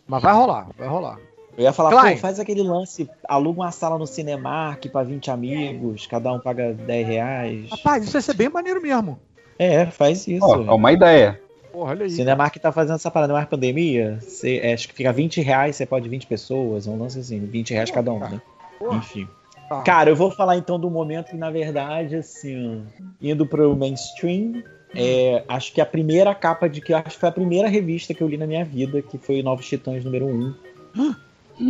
Mas 0.08 0.24
vai 0.24 0.34
rolar, 0.34 0.70
vai 0.78 0.88
rolar. 0.88 1.18
Eu 1.58 1.64
ia 1.64 1.74
falar, 1.74 1.90
Klein. 1.92 2.16
pô, 2.16 2.22
faz 2.22 2.40
aquele 2.40 2.64
lance, 2.64 3.10
aluga 3.28 3.62
uma 3.62 3.72
sala 3.72 3.98
no 3.98 4.06
Cinemark 4.06 4.88
pra 4.90 5.04
20 5.04 5.32
amigos, 5.32 6.08
cada 6.08 6.32
um 6.32 6.40
paga 6.40 6.74
10 6.74 7.08
reais. 7.08 7.70
Rapaz, 7.70 8.04
isso 8.04 8.18
ia 8.18 8.22
ser 8.22 8.34
bem 8.34 8.50
maneiro 8.50 8.82
mesmo. 8.82 9.20
É, 9.58 9.86
faz 9.86 10.28
isso. 10.28 10.46
Ó, 10.46 10.76
uma 10.76 10.92
ideia. 10.92 11.40
Porra, 11.72 11.92
olha 11.92 12.04
aí. 12.04 12.10
Cinemark 12.10 12.56
tá 12.58 12.72
fazendo 12.72 12.96
essa 12.96 13.12
parada, 13.12 13.34
mais 13.34 13.48
pandemia, 13.48 14.18
você, 14.22 14.60
é, 14.64 14.74
acho 14.74 14.88
que 14.88 14.94
fica 14.94 15.12
20 15.12 15.42
reais, 15.42 15.76
você 15.76 15.86
pode 15.86 16.08
20 16.08 16.28
pessoas, 16.28 16.88
um 16.88 16.98
lance 16.98 17.20
assim, 17.20 17.40
20 17.40 17.74
reais 17.74 17.92
cada 17.92 18.12
um, 18.12 18.20
né? 18.20 18.42
Porra. 18.78 18.98
Enfim. 18.98 19.28
Tá. 19.70 19.82
Cara, 19.82 20.10
eu 20.10 20.16
vou 20.16 20.30
falar 20.30 20.58
então 20.58 20.80
do 20.80 20.90
momento 20.90 21.32
que, 21.32 21.38
na 21.38 21.50
verdade, 21.50 22.18
assim, 22.18 22.86
indo 23.22 23.46
pro 23.46 23.76
mainstream, 23.76 24.64
é, 24.96 25.44
acho 25.48 25.74
que 25.74 25.82
a 25.82 25.86
primeira 25.86 26.34
capa 26.34 26.68
de 26.68 26.82
que 26.82 26.94
acho 26.94 27.12
que 27.12 27.20
foi 27.20 27.30
a 27.30 27.32
primeira 27.32 27.68
revista 27.68 28.14
que 28.14 28.22
eu 28.22 28.28
li 28.28 28.38
na 28.38 28.48
minha 28.48 28.64
vida, 28.64 29.02
que 29.02 29.18
foi 29.18 29.42
Novos 29.44 29.68
Titãs 29.68 30.04
número 30.04 30.26
1. 30.28 30.56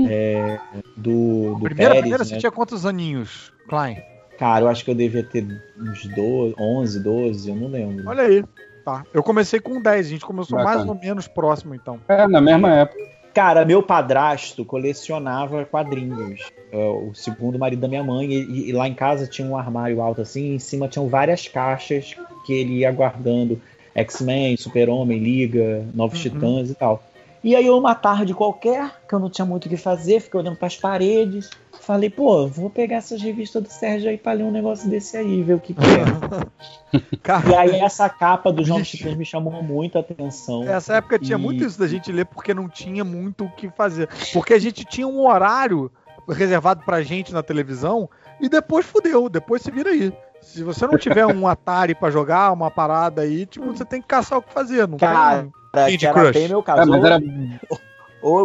É, 0.08 0.60
do, 0.98 1.56
do 1.56 1.60
primeira, 1.62 1.92
Pérez, 1.92 2.02
primeira 2.02 2.24
né? 2.24 2.30
você 2.30 2.38
tinha 2.38 2.52
quantos 2.52 2.86
aninhos, 2.86 3.52
Klein? 3.68 3.98
Cara, 4.38 4.66
eu 4.66 4.68
acho 4.68 4.84
que 4.84 4.92
eu 4.92 4.96
devia 4.96 5.24
ter 5.24 5.46
uns 5.78 6.06
12, 6.08 6.56
11, 6.60 7.00
12, 7.00 7.50
eu 7.50 7.56
não 7.56 7.68
lembro. 7.68 8.08
Olha 8.08 8.24
aí. 8.24 8.44
Tá. 8.84 9.04
Eu 9.14 9.24
comecei 9.24 9.60
com 9.60 9.82
10, 9.82 10.06
a 10.06 10.10
gente 10.10 10.26
começou 10.26 10.58
Bacana. 10.58 10.78
mais 10.78 10.88
ou 10.88 10.96
menos 10.96 11.28
próximo, 11.28 11.74
então. 11.74 12.00
É, 12.08 12.28
na 12.28 12.40
mesma 12.40 12.72
época. 12.72 13.15
Cara, 13.36 13.66
meu 13.66 13.84
padrasto 13.84 14.64
colecionava 14.64 15.66
quadrinhos. 15.66 16.50
É, 16.72 16.78
o 16.78 17.14
segundo 17.14 17.60
marido 17.60 17.82
da 17.82 17.88
minha 17.90 18.02
mãe. 18.02 18.32
E, 18.32 18.70
e, 18.70 18.72
lá 18.72 18.88
em 18.88 18.94
casa 18.94 19.28
tinha 19.28 19.46
um 19.46 19.58
armário 19.58 20.02
alto 20.02 20.22
assim. 20.22 20.52
E 20.52 20.56
em 20.56 20.60
cima 20.60 20.88
tinham 20.88 21.10
várias 21.10 21.46
caixas 21.46 22.16
que 22.46 22.54
ele 22.54 22.76
ia 22.76 22.92
guardando. 22.94 23.62
X-Men, 23.94 24.56
Super-Homem, 24.56 25.20
Liga, 25.20 25.86
Novos 25.94 26.24
uhum. 26.24 26.32
Titãs 26.32 26.70
e 26.70 26.76
tal. 26.76 27.04
E 27.46 27.56
aí, 27.56 27.70
uma 27.70 27.94
tarde 27.94 28.34
qualquer, 28.34 28.92
que 29.08 29.14
eu 29.14 29.20
não 29.20 29.30
tinha 29.30 29.46
muito 29.46 29.68
o 29.68 29.70
que 29.70 29.78
fazer, 29.78 30.20
fiquei 30.20 30.40
olhando 30.40 30.58
para 30.58 30.66
as 30.66 30.78
paredes. 30.78 31.52
Falei, 31.80 32.10
pô, 32.10 32.48
vou 32.48 32.72
pegar 32.72 32.96
essas 32.96 33.22
revistas 33.22 33.62
do 33.62 33.70
Sérgio 33.70 34.10
aí 34.10 34.18
pra 34.18 34.34
ler 34.34 34.46
um 34.46 34.52
negócio 34.52 34.90
desse 34.90 35.16
aí, 35.16 35.44
ver 35.44 35.54
o 35.54 35.60
que, 35.60 35.76
que 35.76 35.82
é. 35.84 36.98
e 37.48 37.56
aí, 37.56 37.76
essa 37.82 38.10
capa 38.10 38.52
do 38.52 38.66
João 38.66 38.82
Titãs 38.82 39.16
me 39.16 39.24
chamou 39.24 39.62
muito 39.62 39.96
a 39.96 40.02
atenção. 40.02 40.64
Essa 40.64 40.96
época 40.96 41.20
tinha 41.20 41.38
muito 41.38 41.64
isso 41.64 41.78
da 41.78 41.86
gente 41.86 42.12
ler 42.12 42.26
porque 42.26 42.52
não 42.52 42.68
tinha 42.68 43.04
muito 43.04 43.46
o 43.46 43.52
que 43.52 43.70
fazer. 43.70 44.10
Porque 44.34 44.56
a 44.56 44.60
gente 44.60 44.84
tinha 44.84 45.08
um 45.08 45.28
horário 45.28 45.92
reservado 46.28 46.84
pra 46.84 47.04
gente 47.04 47.32
na 47.32 47.44
televisão 47.44 48.10
e 48.42 48.50
depois 48.50 48.88
fudeu, 48.88 49.30
depois 49.30 49.62
se 49.62 49.70
vira 49.70 49.92
aí. 49.92 50.12
Se 50.42 50.64
você 50.64 50.88
não 50.88 50.98
tiver 50.98 51.28
um 51.28 51.48
Atari 51.48 51.94
para 51.94 52.10
jogar, 52.10 52.52
uma 52.52 52.72
parada 52.72 53.22
aí, 53.22 53.46
tipo, 53.46 53.68
você 53.68 53.86
tem 53.86 54.02
que 54.02 54.08
caçar 54.08 54.40
o 54.40 54.42
que 54.42 54.52
que 54.52 54.88
Não 54.88 54.98
Cara, 54.98 55.44
tem 55.44 55.52
que 55.98 56.06
era 56.06 56.32
bem 56.32 56.48
meu 56.48 56.64
caso. 56.64 56.82
É, 56.82 56.86
mas 56.86 57.04
era 57.04 57.22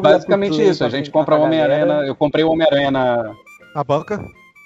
basicamente 0.03 0.63
isso. 0.63 0.85
A 0.85 0.89
gente 0.89 1.11
compra 1.11 1.37
o 1.37 1.43
Homem-Aranha. 1.43 2.07
Eu 2.07 2.15
comprei 2.15 2.45
o 2.45 2.51
Homem-Aranha 2.51 2.91
na. 2.91 3.35
Na 3.75 3.85
banca? 3.85 4.21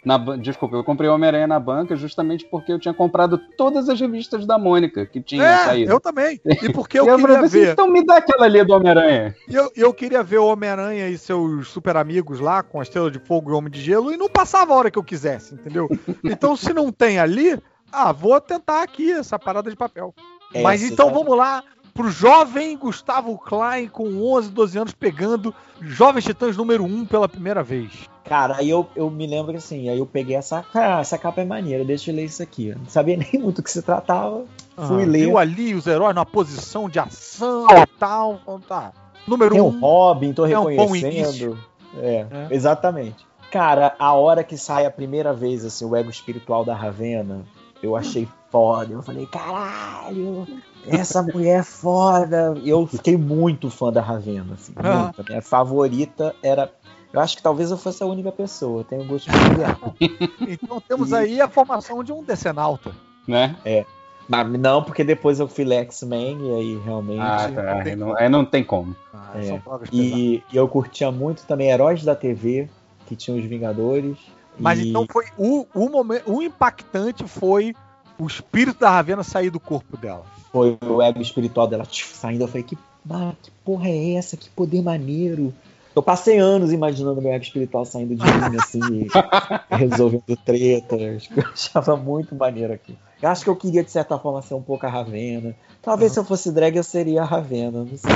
Na, 0.04 0.18
desculpa, 0.36 0.76
eu 0.76 0.84
comprei 0.84 1.08
o 1.08 1.14
Homem-Aranha 1.14 1.46
na 1.46 1.58
banca 1.58 1.96
justamente 1.96 2.44
porque 2.44 2.70
eu 2.70 2.78
tinha 2.78 2.92
comprado 2.92 3.38
todas 3.56 3.88
as 3.88 3.98
revistas 3.98 4.44
da 4.44 4.58
Mônica 4.58 5.06
que 5.06 5.18
tinha 5.18 5.42
é, 5.42 5.56
saído. 5.64 5.92
Eu 5.92 5.98
também. 5.98 6.38
E 6.44 6.70
porque 6.70 6.98
eu, 7.00 7.06
eu 7.06 7.16
queria 7.16 7.40
assim, 7.40 7.60
ver. 7.60 7.72
Então 7.72 7.88
me 7.88 8.04
dá 8.04 8.18
aquela 8.18 8.44
ali 8.44 8.62
do 8.62 8.74
Homem-Aranha. 8.74 9.34
Eu, 9.48 9.72
eu 9.74 9.94
queria 9.94 10.22
ver 10.22 10.38
o 10.38 10.46
Homem-Aranha 10.46 11.08
e 11.08 11.16
seus 11.16 11.68
super 11.68 11.96
amigos 11.96 12.38
lá, 12.38 12.62
com 12.62 12.80
a 12.80 12.82
Estrela 12.82 13.10
de 13.10 13.18
Fogo 13.18 13.50
e 13.50 13.54
o 13.54 13.56
Homem 13.56 13.70
de 13.70 13.80
Gelo, 13.80 14.12
e 14.12 14.16
não 14.18 14.28
passava 14.28 14.74
a 14.74 14.76
hora 14.76 14.90
que 14.90 14.98
eu 14.98 15.04
quisesse, 15.04 15.54
entendeu? 15.54 15.88
Então, 16.22 16.56
se 16.56 16.72
não 16.72 16.90
tem 16.90 17.18
ali, 17.18 17.58
ah, 17.90 18.12
vou 18.12 18.38
tentar 18.40 18.82
aqui 18.82 19.10
essa 19.10 19.38
parada 19.38 19.70
de 19.70 19.76
papel. 19.76 20.14
É, 20.52 20.62
Mas 20.62 20.82
então 20.82 21.12
vamos 21.12 21.36
lá 21.36 21.62
pro 21.94 22.10
jovem 22.10 22.76
Gustavo 22.76 23.38
Klein 23.38 23.86
com 23.86 24.20
11, 24.34 24.50
12 24.50 24.78
anos 24.78 24.92
pegando 24.92 25.54
Jovens 25.80 26.24
Titãs 26.24 26.56
número 26.56 26.84
1 26.84 27.06
pela 27.06 27.28
primeira 27.28 27.62
vez. 27.62 28.10
Cara, 28.24 28.56
aí 28.56 28.68
eu, 28.68 28.88
eu 28.96 29.10
me 29.10 29.26
lembro 29.26 29.56
assim, 29.56 29.88
aí 29.88 29.98
eu 29.98 30.06
peguei 30.06 30.34
essa, 30.34 30.64
ah, 30.74 31.00
essa 31.00 31.16
capa 31.16 31.42
é 31.42 31.44
maneira, 31.44 31.84
deixa 31.84 32.10
eu 32.10 32.16
ler 32.16 32.24
isso 32.24 32.42
aqui. 32.42 32.74
Não 32.74 32.86
sabia 32.86 33.16
nem 33.32 33.40
muito 33.40 33.56
do 33.56 33.62
que 33.62 33.70
se 33.70 33.82
tratava, 33.82 34.44
ah, 34.76 34.86
fui 34.86 35.04
ler. 35.04 35.26
Viu 35.26 35.38
ali 35.38 35.74
os 35.74 35.86
heróis 35.86 36.14
na 36.14 36.24
posição 36.24 36.88
de 36.88 36.98
ação 36.98 37.66
e 37.70 37.86
tal, 37.98 38.40
então 38.42 38.60
tá. 38.60 38.92
Número 39.26 39.54
1. 39.54 39.58
Um, 39.58 39.66
um 39.68 39.80
Robin, 39.80 40.32
tô 40.32 40.44
reconhecendo. 40.44 41.52
Um 41.52 42.00
é, 42.00 42.26
é, 42.30 42.48
exatamente. 42.50 43.24
Cara, 43.50 43.94
a 43.98 44.12
hora 44.14 44.42
que 44.42 44.58
sai 44.58 44.84
a 44.84 44.90
primeira 44.90 45.32
vez 45.32 45.64
assim, 45.64 45.84
o 45.84 45.94
ego 45.94 46.10
espiritual 46.10 46.64
da 46.64 46.74
Ravena, 46.74 47.44
eu 47.82 47.94
achei 47.94 48.26
foda. 48.50 48.92
Eu 48.92 49.02
falei, 49.02 49.26
caralho, 49.26 50.46
essa 50.86 51.22
mulher 51.22 51.60
é 51.60 51.62
foda. 51.62 52.54
Eu 52.64 52.86
fiquei 52.86 53.16
muito 53.16 53.70
fã 53.70 53.92
da 53.92 54.00
Ravena, 54.00 54.54
assim, 54.54 54.72
ah. 54.76 55.04
muito. 55.04 55.20
A 55.20 55.24
minha 55.24 55.42
favorita 55.42 56.34
era. 56.42 56.70
Eu 57.12 57.20
acho 57.20 57.36
que 57.36 57.42
talvez 57.42 57.70
eu 57.70 57.76
fosse 57.76 58.02
a 58.02 58.06
única 58.06 58.32
pessoa. 58.32 58.80
Eu 58.80 58.84
tenho 58.84 59.04
gosto 59.04 59.30
de 59.30 60.50
Então 60.52 60.80
temos 60.80 61.10
e... 61.10 61.14
aí 61.14 61.40
a 61.40 61.48
formação 61.48 62.02
de 62.02 62.12
um 62.12 62.22
decenalta. 62.22 62.92
Né? 63.26 63.56
É. 63.64 63.86
Mas 64.28 64.48
não, 64.58 64.82
porque 64.82 65.04
depois 65.04 65.38
eu 65.38 65.46
fui 65.46 65.70
X-Men 65.70 66.38
e 66.40 66.54
aí 66.54 66.80
realmente. 66.84 67.20
Ah, 67.20 67.50
tá. 67.54 67.82
Aí 67.82 67.94
não, 67.94 68.16
aí 68.16 68.28
não 68.28 68.44
tem 68.44 68.64
como. 68.64 68.96
Ah, 69.12 69.32
é. 69.36 69.60
e, 69.92 70.42
e, 70.52 70.56
eu 70.56 70.66
curtia 70.66 71.12
muito 71.12 71.44
também 71.46 71.70
Heróis 71.70 72.02
da 72.02 72.16
TV, 72.16 72.68
que 73.06 73.14
tinha 73.14 73.36
os 73.36 73.44
Vingadores. 73.44 74.16
Mas 74.58 74.78
e... 74.78 74.88
então 74.88 75.06
foi 75.10 75.26
o, 75.36 75.66
o 75.74 75.88
momento. 75.90 76.30
O 76.30 76.42
impactante 76.42 77.26
foi 77.28 77.74
o 78.18 78.26
espírito 78.26 78.80
da 78.80 78.90
Ravena 78.90 79.22
sair 79.22 79.50
do 79.50 79.60
corpo 79.60 79.96
dela. 79.96 80.24
Foi 80.52 80.78
o 80.84 81.02
ego 81.02 81.20
espiritual 81.20 81.66
dela 81.66 81.86
saindo. 81.90 82.44
Eu 82.44 82.48
falei, 82.48 82.62
que, 82.62 82.78
ah, 83.10 83.32
que 83.42 83.50
porra 83.64 83.88
é 83.88 84.14
essa? 84.14 84.36
Que 84.36 84.48
poder 84.50 84.82
maneiro. 84.82 85.52
Eu 85.94 86.02
passei 86.02 86.38
anos 86.38 86.72
imaginando 86.72 87.22
meu 87.22 87.32
ego 87.32 87.44
espiritual 87.44 87.84
saindo 87.84 88.16
de 88.16 88.24
mim, 88.24 88.56
assim, 88.58 89.08
resolvendo 89.70 90.36
tretas. 90.44 91.28
Eu 91.36 91.44
achava 91.52 91.96
muito 91.96 92.34
maneiro 92.34 92.72
aqui. 92.72 92.96
Eu 93.22 93.28
acho 93.30 93.44
que 93.44 93.50
eu 93.50 93.56
queria, 93.56 93.82
de 93.82 93.90
certa 93.90 94.18
forma, 94.18 94.42
ser 94.42 94.54
um 94.54 94.62
pouco 94.62 94.84
a 94.86 94.88
Ravena. 94.88 95.54
Talvez 95.80 96.10
uhum. 96.10 96.14
se 96.14 96.20
eu 96.20 96.24
fosse 96.24 96.52
drag, 96.52 96.76
eu 96.76 96.82
seria 96.82 97.22
a 97.22 97.24
Ravena, 97.24 97.84
não 97.84 97.96
sei. 97.96 98.12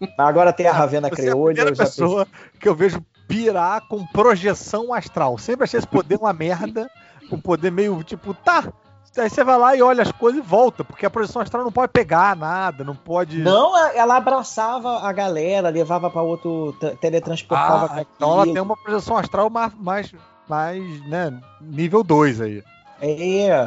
Mas 0.00 0.12
agora 0.18 0.52
tem 0.52 0.66
a 0.66 0.72
Ravena 0.72 1.10
Creolha. 1.10 1.60
É 1.60 1.68
a 1.68 1.72
pessoa 1.72 2.26
pensei... 2.26 2.60
que 2.60 2.68
eu 2.68 2.74
vejo 2.74 3.00
pirar 3.28 3.86
com 3.86 4.04
projeção 4.06 4.92
astral. 4.92 5.36
Sempre 5.38 5.64
achei 5.64 5.78
esse 5.78 5.86
poder 5.86 6.16
uma 6.16 6.32
merda. 6.32 6.90
Um 7.30 7.38
poder 7.38 7.70
meio 7.70 8.02
tipo, 8.02 8.32
tá, 8.32 8.72
Aí 9.16 9.28
você 9.28 9.42
vai 9.42 9.58
lá 9.58 9.76
e 9.76 9.82
olha 9.82 10.02
as 10.02 10.12
coisas 10.12 10.38
e 10.42 10.46
volta, 10.46 10.84
porque 10.84 11.06
a 11.06 11.10
projeção 11.10 11.42
astral 11.42 11.64
não 11.64 11.72
pode 11.72 11.92
pegar 11.92 12.36
nada, 12.36 12.84
não 12.84 12.94
pode. 12.94 13.38
Não, 13.38 13.76
ela 13.94 14.16
abraçava 14.16 15.00
a 15.00 15.12
galera, 15.12 15.70
levava 15.70 16.10
para 16.10 16.22
outro, 16.22 16.76
teletransportava. 17.00 17.88
Ah, 17.92 18.06
então 18.16 18.32
ela 18.32 18.44
tem 18.44 18.60
uma 18.60 18.76
projeção 18.76 19.16
astral 19.16 19.50
mais, 19.50 19.72
mais, 19.74 20.12
mais 20.48 21.08
né, 21.08 21.40
nível 21.60 22.04
2 22.04 22.40
aí. 22.40 22.62
É, 23.00 23.64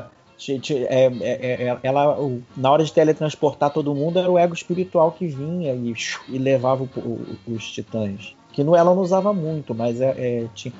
é, 0.90 1.06
é, 1.22 1.70
é, 1.70 1.80
ela, 1.84 2.18
na 2.58 2.72
hora 2.72 2.84
de 2.84 2.92
teletransportar 2.92 3.70
todo 3.72 3.94
mundo, 3.94 4.20
era 4.20 4.32
o 4.32 4.40
ego 4.40 4.54
espiritual 4.54 5.12
que 5.12 5.28
vinha 5.28 5.74
e, 5.74 5.94
e 6.30 6.38
levava 6.38 6.84
o, 6.84 7.00
o, 7.00 7.38
os 7.48 7.72
titãs. 7.72 8.36
Que 8.52 8.64
não, 8.64 8.76
ela 8.76 8.94
não 8.94 9.02
usava 9.02 9.32
muito, 9.34 9.74
mas 9.74 10.02
é, 10.02 10.14
é 10.18 10.48
tinha, 10.54 10.74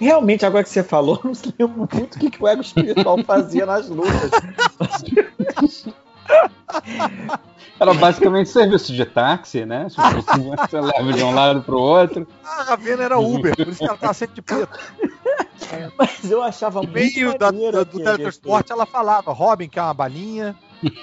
Realmente, 0.00 0.46
agora 0.46 0.64
que 0.64 0.70
você 0.70 0.82
falou, 0.82 1.20
não 1.22 1.32
lembro 1.58 1.88
muito 1.92 2.16
o 2.16 2.18
que, 2.18 2.30
que 2.30 2.42
o 2.42 2.48
ego 2.48 2.62
espiritual 2.62 3.22
fazia 3.22 3.66
nas 3.66 3.90
lutas. 3.90 4.30
Era 7.78 7.92
basicamente 7.94 8.48
serviço 8.48 8.94
de 8.94 9.04
táxi, 9.04 9.66
né? 9.66 9.88
Você 9.88 10.80
leva 10.80 11.12
de 11.12 11.22
um 11.22 11.34
lado 11.34 11.62
pro 11.62 11.78
outro. 11.78 12.26
Ah, 12.42 12.60
a 12.60 12.62
Ravena 12.64 13.04
era 13.04 13.18
Uber, 13.18 13.54
por 13.54 13.68
isso 13.68 13.78
que 13.78 13.84
ela 13.84 13.98
tava 13.98 14.14
sempre 14.14 14.36
de 14.36 14.42
preto. 14.42 14.78
Mas 15.98 16.30
eu 16.30 16.42
achava 16.42 16.80
muito 16.82 16.94
meio 16.94 17.38
da, 17.38 17.50
do, 17.50 17.84
do 17.84 17.98
teletransporte, 17.98 18.72
ela 18.72 18.86
falava, 18.86 19.32
Robin 19.32 19.68
quer 19.68 19.82
uma 19.82 19.94
balinha, 19.94 20.56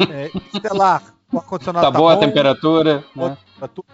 é, 0.09 0.31
estelar, 0.53 1.03
o 1.31 1.37
ar-condicionado 1.37 1.85
tá, 1.85 1.91
tá 1.91 1.97
boa 1.97 2.15
bom, 2.15 2.21
a 2.21 2.25
temperatura, 2.25 3.03
né? 3.15 3.37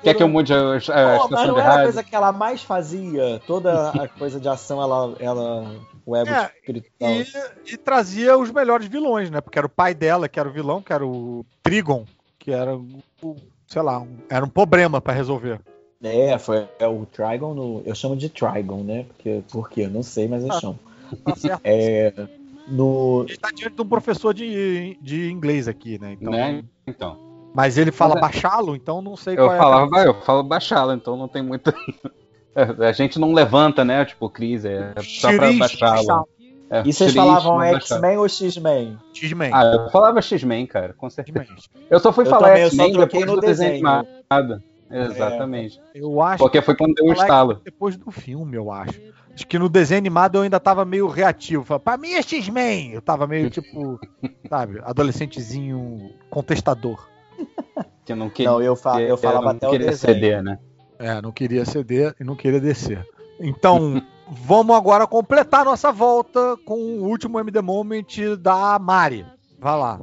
Quer 0.03 0.13
que 0.13 0.21
eu 0.21 0.27
mude 0.27 0.53
a, 0.53 0.57
a, 0.57 0.73
a 0.73 0.77
estação 0.77 1.27
mas 1.31 1.47
não 1.47 1.59
era 1.59 1.73
a 1.73 1.83
coisa 1.83 2.03
que 2.03 2.15
ela 2.15 2.31
mais 2.31 2.61
fazia. 2.61 3.41
Toda 3.47 3.89
a 3.89 4.07
coisa 4.07 4.39
de 4.39 4.47
ação, 4.47 4.81
ela. 4.81 5.15
ela 5.19 5.75
o 6.05 6.17
ego 6.17 6.29
é, 6.29 6.51
espiritual. 6.59 7.11
E, 7.11 7.73
e, 7.73 7.77
trazia 7.77 8.37
os 8.37 8.51
melhores 8.51 8.87
vilões, 8.87 9.29
né? 9.29 9.39
Porque 9.39 9.57
era 9.57 9.65
o 9.65 9.69
pai 9.69 9.93
dela, 9.93 10.27
que 10.27 10.37
era 10.37 10.49
o 10.49 10.51
vilão, 10.51 10.81
que 10.81 10.91
era 10.91 11.05
o 11.05 11.45
Trigon, 11.63 12.05
que 12.37 12.51
era 12.51 12.75
o. 12.75 13.35
sei 13.67 13.81
lá, 13.81 13.99
um, 13.99 14.17
era 14.29 14.43
um 14.43 14.49
problema 14.49 14.99
para 14.99 15.13
resolver. 15.13 15.61
É, 16.03 16.37
foi 16.37 16.67
é 16.77 16.85
o 16.85 17.05
Trigon 17.05 17.53
no, 17.53 17.81
Eu 17.85 17.95
chamo 17.95 18.17
de 18.17 18.27
Trigon, 18.27 18.83
né? 18.83 19.05
Porque, 19.05 19.43
porque 19.49 19.81
eu 19.81 19.89
não 19.89 20.03
sei, 20.03 20.27
mas 20.27 20.43
eu 20.43 20.51
ah, 20.51 20.59
chamo. 20.59 20.79
Tá 21.23 21.35
certo. 21.35 21.61
É, 21.63 22.13
no... 22.67 23.23
A 23.25 23.27
gente 23.27 23.39
tá 23.39 23.49
diante 23.53 23.75
de 23.75 23.81
um 23.81 23.87
professor 23.87 24.33
de, 24.33 24.97
de 25.01 25.29
inglês 25.29 25.67
aqui, 25.67 25.99
né? 25.99 26.13
Então, 26.13 26.31
né? 26.31 26.63
então. 26.87 27.17
Mas 27.53 27.77
ele 27.77 27.91
fala 27.91 28.17
é... 28.17 28.21
baixá-lo, 28.21 28.75
então 28.75 29.01
não 29.01 29.15
sei 29.15 29.33
eu 29.33 29.45
qual 29.45 29.57
falava, 29.57 30.01
é. 30.01 30.07
Eu 30.07 30.15
falo 30.21 30.43
baixá-lo, 30.43 30.93
então 30.93 31.15
não 31.15 31.27
tem 31.27 31.43
muito. 31.43 31.73
a 32.55 32.91
gente 32.91 33.19
não 33.19 33.33
levanta, 33.33 33.85
né? 33.85 34.03
Tipo, 34.05 34.29
Cris, 34.29 34.65
é 34.65 34.93
só 35.01 35.31
pra 35.35 35.51
baixá-lo. 35.53 36.27
É, 36.69 36.81
e 36.85 36.91
vocês 36.91 37.13
falavam 37.13 37.61
X-Men 37.61 38.17
ou 38.17 38.27
X-Men? 38.27 38.97
X-Men. 39.13 39.51
Ah, 39.53 39.63
eu 39.65 39.89
falava 39.91 40.19
X-Men, 40.21 40.65
cara, 40.65 40.93
com 40.93 41.07
certeza. 41.07 41.45
Eu 41.87 41.99
só 41.99 42.11
fui 42.11 42.25
eu 42.25 42.29
falar 42.29 42.57
X-Men 42.57 42.93
depois 42.93 43.25
do 43.25 43.39
desenho 43.39 43.73
animado. 43.73 44.63
Exatamente. 44.89 45.79
É, 45.93 45.99
eu 45.99 46.21
acho 46.21 46.43
Porque 46.43 46.61
foi 46.61 46.75
quando 46.75 46.93
deu 46.93 47.05
o 47.05 47.13
estalo. 47.13 47.61
Depois 47.63 47.95
do 47.95 48.11
filme, 48.11 48.55
eu 48.55 48.71
acho. 48.71 48.99
Acho 49.33 49.47
que 49.47 49.57
no 49.57 49.67
desenho 49.67 49.99
animado 49.99 50.37
eu 50.37 50.41
ainda 50.43 50.59
tava 50.59 50.85
meio 50.85 51.07
reativo. 51.07 51.63
Falei, 51.63 51.81
pra 51.83 51.97
mim 51.97 52.13
é 52.13 52.21
X-Men! 52.21 52.93
Eu 52.93 53.01
tava 53.01 53.25
meio 53.25 53.49
tipo, 53.49 53.99
sabe, 54.47 54.79
adolescentezinho 54.83 56.11
contestador. 56.29 57.07
Que 58.05 58.13
não 58.13 58.29
queria. 58.29 58.51
Não, 58.51 58.61
eu, 58.61 58.75
fa 58.75 59.01
eu 59.01 59.17
falava 59.17 59.51
até 59.51 59.67
o 59.67 59.71
desenho. 59.71 59.97
ceder, 59.97 60.43
né? 60.43 60.59
É, 60.99 61.21
não 61.21 61.31
queria 61.31 61.65
ceder 61.65 62.15
e 62.19 62.23
não 62.23 62.35
queria 62.35 62.59
descer. 62.59 63.07
Então, 63.39 64.03
vamos 64.29 64.75
agora 64.75 65.07
completar 65.07 65.65
nossa 65.65 65.91
volta 65.91 66.55
com 66.65 66.75
o 66.75 67.07
último 67.07 67.39
MD 67.39 67.61
Moment 67.61 68.37
da 68.39 68.77
Mari. 68.77 69.25
Vai 69.57 69.77
lá. 69.77 69.99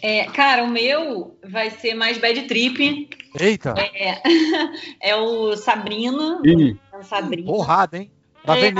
É, 0.00 0.24
cara, 0.24 0.64
o 0.64 0.68
meu 0.68 1.36
vai 1.48 1.70
ser 1.70 1.94
mais 1.94 2.18
bad 2.18 2.42
trip. 2.42 3.10
Eita! 3.38 3.74
É, 3.78 4.20
é 5.10 5.16
o 5.16 5.56
Sabrina. 5.56 6.40
Ih, 6.44 6.76
Sabrina. 7.02 7.46
Porrada, 7.46 7.98
hein? 7.98 8.10
Da 8.44 8.58
é, 8.58 8.72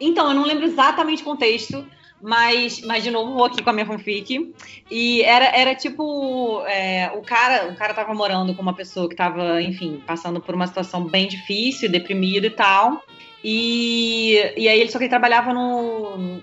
Então, 0.00 0.28
eu 0.28 0.34
não 0.34 0.44
lembro 0.44 0.64
exatamente 0.64 1.22
o 1.22 1.24
contexto, 1.24 1.86
mas, 2.20 2.80
mas 2.82 3.02
de 3.02 3.10
novo, 3.10 3.34
vou 3.34 3.44
aqui 3.44 3.62
com 3.62 3.70
a 3.70 3.72
minha 3.72 3.86
fanfic. 3.86 4.54
E 4.90 5.22
era, 5.22 5.44
era 5.46 5.74
tipo. 5.74 6.62
É, 6.66 7.10
o 7.14 7.22
cara 7.22 7.68
o 7.68 7.76
cara 7.76 7.94
tava 7.94 8.14
morando 8.14 8.54
com 8.54 8.62
uma 8.62 8.74
pessoa 8.74 9.08
que 9.08 9.14
tava, 9.14 9.60
enfim, 9.62 10.02
passando 10.06 10.40
por 10.40 10.54
uma 10.54 10.66
situação 10.66 11.04
bem 11.04 11.28
difícil, 11.28 11.90
deprimido 11.90 12.46
e 12.46 12.50
tal. 12.50 13.02
E, 13.44 14.52
e 14.56 14.68
aí 14.68 14.80
ele 14.80 14.90
só 14.90 14.98
que 14.98 15.04
ele 15.04 15.10
trabalhava 15.10 15.52
no, 15.52 16.40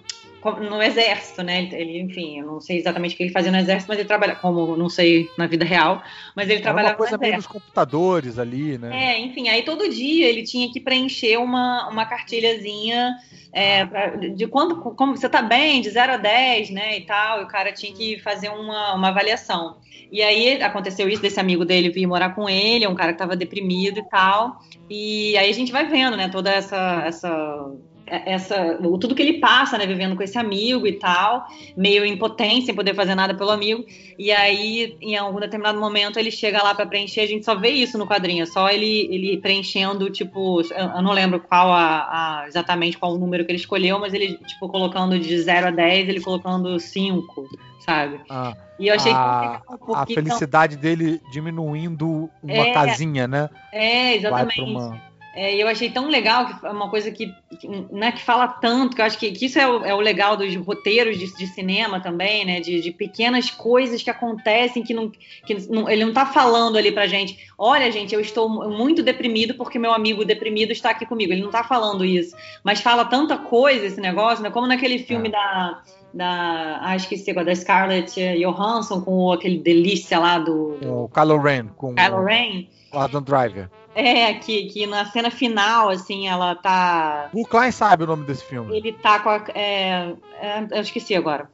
no 0.52 0.82
exército, 0.82 1.42
né? 1.44 1.70
Ele, 1.72 2.00
enfim, 2.00 2.40
eu 2.40 2.46
não 2.46 2.60
sei 2.60 2.78
exatamente 2.78 3.14
o 3.14 3.18
que 3.18 3.24
ele 3.24 3.32
fazia 3.32 3.52
no 3.52 3.58
exército, 3.58 3.90
mas 3.90 4.00
ele 4.00 4.08
trabalha, 4.08 4.36
como 4.36 4.76
não 4.76 4.90
sei 4.90 5.30
na 5.38 5.48
vida 5.48 5.66
real, 5.66 6.02
mas 6.36 6.50
ele 6.50 6.62
trabalhava 6.62 6.94
uma 6.94 6.98
coisa 6.98 7.18
no 7.18 7.24
exército. 7.24 7.50
meio 7.50 7.60
dos 7.60 7.62
computadores 7.64 8.40
ali, 8.40 8.78
né? 8.78 9.14
É, 9.14 9.20
enfim, 9.20 9.50
aí 9.50 9.64
todo 9.64 9.90
dia 9.90 10.28
ele 10.28 10.44
tinha 10.44 10.72
que 10.72 10.80
preencher 10.80 11.38
uma, 11.38 11.90
uma 11.90 12.06
cartilhazinha 12.06 13.16
é, 13.54 13.86
pra, 13.86 14.16
de 14.16 14.48
quando, 14.48 14.78
como 14.78 15.16
você 15.16 15.30
tá 15.30 15.42
bem, 15.42 15.80
de 15.80 15.90
0 15.92 16.14
a 16.14 16.18
10, 16.18 16.72
né, 16.72 16.98
e 16.98 17.02
tal, 17.02 17.42
e 17.42 17.44
o 17.44 17.48
cara 17.48 17.72
tinha 17.72 17.94
que 17.94 18.20
fazer 18.20 18.50
uma, 18.50 18.96
uma 18.96 19.10
avaliação. 19.10 19.78
E 20.12 20.22
aí 20.22 20.62
aconteceu 20.62 21.08
isso 21.08 21.22
desse 21.22 21.40
amigo 21.40 21.64
dele 21.64 21.90
vir 21.90 22.06
morar 22.06 22.36
com 22.36 22.50
ele, 22.50 22.88
um 22.88 22.96
cara 22.96 23.14
que 23.14 23.20
tava 23.20 23.36
deprimido 23.36 24.00
e 24.00 24.10
tal. 24.10 24.60
E 24.90 25.38
aí 25.38 25.50
a 25.50 25.54
gente 25.54 25.72
vai 25.72 25.88
vendo, 25.88 26.18
né, 26.18 26.30
toda 26.30 26.52
essa, 26.52 27.04
essa 27.06 27.30
é, 27.30 27.93
essa, 28.06 28.78
tudo 28.82 29.16
que 29.16 29.22
ele 29.22 29.40
passa, 29.40 29.78
né, 29.78 29.86
vivendo 29.86 30.16
com 30.16 30.24
esse 30.24 30.38
amigo 30.38 30.86
e 30.86 30.94
tal, 30.94 31.48
meio 31.76 32.06
impotente, 32.06 32.66
sem 32.66 32.76
poder 32.76 32.94
fazer 32.94 33.16
nada 33.16 33.34
pelo 33.34 33.52
amigo. 33.52 33.84
E 34.18 34.32
aí, 34.32 34.98
em 35.02 35.16
algum 35.16 35.40
determinado 35.40 35.80
momento, 35.80 36.20
ele 36.20 36.32
chega 36.32 36.62
lá 36.62 36.76
para 36.76 36.86
preencher, 36.86 37.22
a 37.22 37.28
gente 37.28 37.46
só 37.46 37.56
vê 37.56 37.70
isso 37.70 37.98
no 37.98 38.08
quadrinho, 38.08 38.46
só 38.46 38.70
ele, 38.70 39.08
ele 39.10 39.38
preenchendo, 39.38 40.10
tipo, 40.10 40.62
eu 40.62 41.02
não 41.02 41.12
lembro 41.12 41.40
qual 41.40 41.72
a, 41.72 42.42
a, 42.42 42.48
exatamente 42.48 42.98
qual 42.98 43.14
o 43.14 43.18
número 43.18 43.46
que 43.46 43.52
ele 43.52 43.60
escolheu, 43.60 44.00
mas 44.00 44.14
ele, 44.14 44.38
tipo, 44.46 44.68
colocando 44.70 45.18
de 45.18 45.42
0 45.42 45.68
a 45.68 45.72
10, 45.72 46.10
ele 46.10 46.22
colocando 46.22 46.80
5, 46.80 47.50
sabe? 47.80 48.20
Ah, 48.30 48.56
e 48.80 48.88
eu 48.88 48.96
achei 48.96 49.12
a, 49.14 49.62
que 49.66 49.94
a 49.94 50.06
felicidade 50.06 50.76
dele 50.78 51.22
diminuindo 51.32 52.30
uma 52.42 52.68
é, 52.68 52.74
casinha, 52.74 53.28
né? 53.28 53.50
É, 53.72 54.16
exatamente. 54.16 55.13
É, 55.36 55.56
eu 55.56 55.68
achei 55.68 55.90
tão 55.90 56.10
legal 56.10 56.46
que 56.46 56.66
é 56.66 56.70
uma 56.70 56.90
coisa 56.90 57.10
que, 57.10 57.34
que, 57.60 57.68
né, 57.92 58.12
que 58.12 58.22
fala 58.22 58.48
tanto, 58.48 58.96
que 58.96 59.02
eu 59.02 59.06
acho 59.06 59.18
que, 59.18 59.32
que 59.32 59.46
isso 59.48 59.58
é 59.58 59.68
o, 59.68 59.84
é 59.84 59.94
o, 59.94 60.00
legal 60.00 60.38
dos 60.38 60.56
roteiros 60.56 61.18
de, 61.18 61.36
de 61.36 61.48
cinema 61.48 62.00
também, 62.00 62.46
né? 62.46 62.60
De, 62.60 62.80
de, 62.80 62.92
pequenas 62.92 63.50
coisas 63.50 64.04
que 64.04 64.12
acontecem 64.12 64.84
que, 64.84 64.94
não, 64.94 65.12
que 65.46 65.56
não, 65.70 65.90
ele 65.90 66.04
não 66.04 66.10
está 66.10 66.28
falando 66.28 66.78
ali 66.78 66.92
pra 66.92 67.08
gente. 67.08 67.40
Olha, 67.58 67.92
gente, 67.92 68.14
eu 68.14 68.22
estou 68.22 68.48
muito 68.48 69.02
deprimido 69.02 69.56
porque 69.56 69.80
meu 69.80 69.92
amigo 69.92 70.24
deprimido 70.24 70.72
está 70.72 70.92
aqui 70.92 71.06
comigo. 71.06 71.34
Ele 71.34 71.42
não 71.42 71.50
está 71.50 71.64
falando 71.64 72.06
isso. 72.06 72.36
Mas 72.64 72.80
fala 72.80 73.04
tanta 73.04 73.36
coisa 73.36 73.88
esse 73.88 74.00
negócio, 74.00 74.44
né? 74.44 74.52
Como 74.52 74.68
naquele 74.68 75.00
filme 75.00 75.30
é. 75.30 75.32
da 75.32 75.84
da. 76.14 76.80
Ah, 76.82 76.96
esqueci 76.96 77.32
agora, 77.32 77.48
da 77.48 77.56
Scarlett 77.56 78.14
Johansson 78.38 79.02
com 79.02 79.32
aquele 79.32 79.58
delícia 79.58 80.20
lá 80.20 80.38
do. 80.38 80.78
O 80.84 81.10
Kylo 81.10 81.42
Ren. 81.42 81.68
Com 81.76 81.96
Kylo 81.96 82.24
Ren. 82.24 82.68
O 82.94 83.00
Adam 83.00 83.24
Driver. 83.24 83.70
É, 83.96 84.34
que, 84.34 84.66
que 84.66 84.88
na 84.88 85.06
cena 85.06 85.30
final, 85.30 85.90
assim, 85.90 86.28
ela 86.28 86.56
tá. 86.56 87.30
O 87.34 87.46
Klein 87.46 87.72
sabe 87.72 88.04
o 88.04 88.08
nome 88.08 88.26
desse 88.26 88.44
filme. 88.44 88.76
Ele 88.76 88.92
tá 88.94 89.20
com 89.20 89.30
a. 89.30 89.44
É, 89.54 90.14
é, 90.42 90.68
eu 90.72 90.82
esqueci 90.82 91.16
agora. 91.16 91.50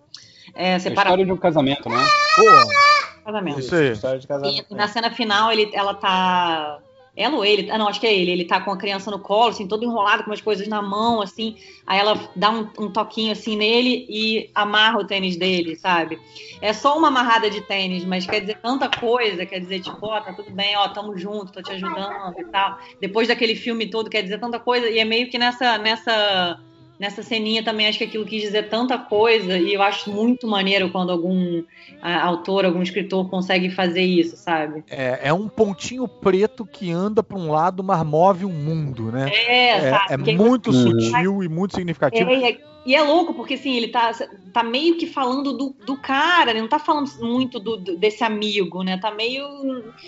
É, 0.55 0.79
separa... 0.79 1.09
é 1.09 1.11
a 1.11 1.13
história 1.13 1.25
de 1.25 1.31
um 1.31 1.37
casamento, 1.37 1.89
né? 1.89 2.05
Pô! 2.35 3.23
Casamento. 3.25 3.59
Isso 3.59 3.75
aí. 3.75 3.91
História 3.91 4.19
de 4.19 4.27
casamento. 4.27 4.65
E, 4.71 4.75
na 4.75 4.87
cena 4.87 5.11
final, 5.11 5.51
ele, 5.51 5.69
ela 5.73 5.93
tá 5.93 6.79
ela 7.19 7.35
ou 7.35 7.43
ele? 7.43 7.69
Ah, 7.69 7.77
não, 7.77 7.87
acho 7.87 7.99
que 7.99 8.07
é 8.07 8.17
ele. 8.17 8.31
Ele 8.31 8.45
tá 8.45 8.61
com 8.61 8.71
a 8.71 8.77
criança 8.77 9.11
no 9.11 9.19
colo, 9.19 9.49
assim, 9.49 9.67
todo 9.67 9.83
enrolado 9.83 10.23
com 10.23 10.29
umas 10.29 10.39
coisas 10.39 10.67
na 10.69 10.81
mão, 10.81 11.21
assim. 11.21 11.57
Aí 11.85 11.99
ela 11.99 12.17
dá 12.33 12.49
um, 12.49 12.69
um 12.79 12.89
toquinho 12.89 13.33
assim 13.33 13.57
nele 13.57 14.05
e 14.09 14.49
amarra 14.55 14.99
o 14.99 15.05
tênis 15.05 15.35
dele, 15.35 15.75
sabe? 15.75 16.17
É 16.61 16.71
só 16.71 16.97
uma 16.97 17.09
amarrada 17.09 17.49
de 17.49 17.59
tênis, 17.61 18.05
mas 18.05 18.25
quer 18.25 18.39
dizer 18.39 18.59
tanta 18.61 18.89
coisa, 18.89 19.45
quer 19.45 19.59
dizer, 19.59 19.81
tipo, 19.81 20.05
ó, 20.05 20.21
tá 20.21 20.31
tudo 20.31 20.49
bem, 20.51 20.77
ó, 20.77 20.87
tamo 20.87 21.17
junto, 21.17 21.51
tô 21.51 21.61
te 21.61 21.71
ajudando 21.71 22.39
e 22.39 22.45
tal. 22.45 22.79
Depois 23.01 23.27
daquele 23.27 23.55
filme 23.55 23.89
todo, 23.89 24.09
quer 24.09 24.21
dizer 24.21 24.39
tanta 24.39 24.57
coisa, 24.57 24.89
e 24.89 24.97
é 24.97 25.03
meio 25.03 25.29
que 25.29 25.37
nessa, 25.37 25.77
nessa 25.77 26.57
nessa 26.99 27.23
ceninha 27.23 27.63
também 27.63 27.87
acho 27.87 27.97
que 27.97 28.03
aquilo 28.03 28.25
quis 28.25 28.41
dizer 28.41 28.69
tanta 28.69 28.97
coisa 28.97 29.57
e 29.57 29.73
eu 29.73 29.81
acho 29.81 30.11
muito 30.11 30.45
maneiro 30.45 30.91
quando 30.91 31.11
algum 31.11 31.63
a, 32.01 32.21
autor, 32.25 32.65
algum 32.65 32.81
escritor 32.81 33.29
consegue 33.29 33.69
fazer 33.69 34.01
isso, 34.01 34.35
sabe? 34.35 34.83
É, 34.89 35.29
é 35.29 35.33
um 35.33 35.47
pontinho 35.47 36.07
preto 36.07 36.65
que 36.65 36.91
anda 36.91 37.23
para 37.23 37.37
um 37.37 37.49
lado, 37.49 37.81
mas 37.83 38.05
move 38.05 38.45
um 38.45 38.51
mundo, 38.51 39.11
né? 39.11 39.31
É, 39.31 39.69
é, 39.69 39.89
sabe? 39.91 40.31
é 40.31 40.35
muito 40.35 40.73
sutil 40.73 41.41
e 41.41 41.47
muito 41.47 41.75
significativo. 41.75 42.29
É, 42.29 42.51
é, 42.51 42.57
e 42.85 42.95
é 42.95 43.01
louco, 43.01 43.33
porque 43.33 43.53
assim, 43.53 43.75
ele 43.75 43.89
tá, 43.89 44.11
tá 44.51 44.63
meio 44.63 44.97
que 44.97 45.05
falando 45.05 45.55
do, 45.55 45.75
do 45.85 45.97
cara, 45.97 46.51
ele 46.51 46.61
não 46.61 46.67
tá 46.67 46.79
falando 46.79 47.09
muito 47.21 47.59
do, 47.59 47.77
do 47.77 47.97
desse 47.97 48.23
amigo, 48.23 48.83
né? 48.83 48.97
Tá 48.97 49.11
meio. 49.11 49.45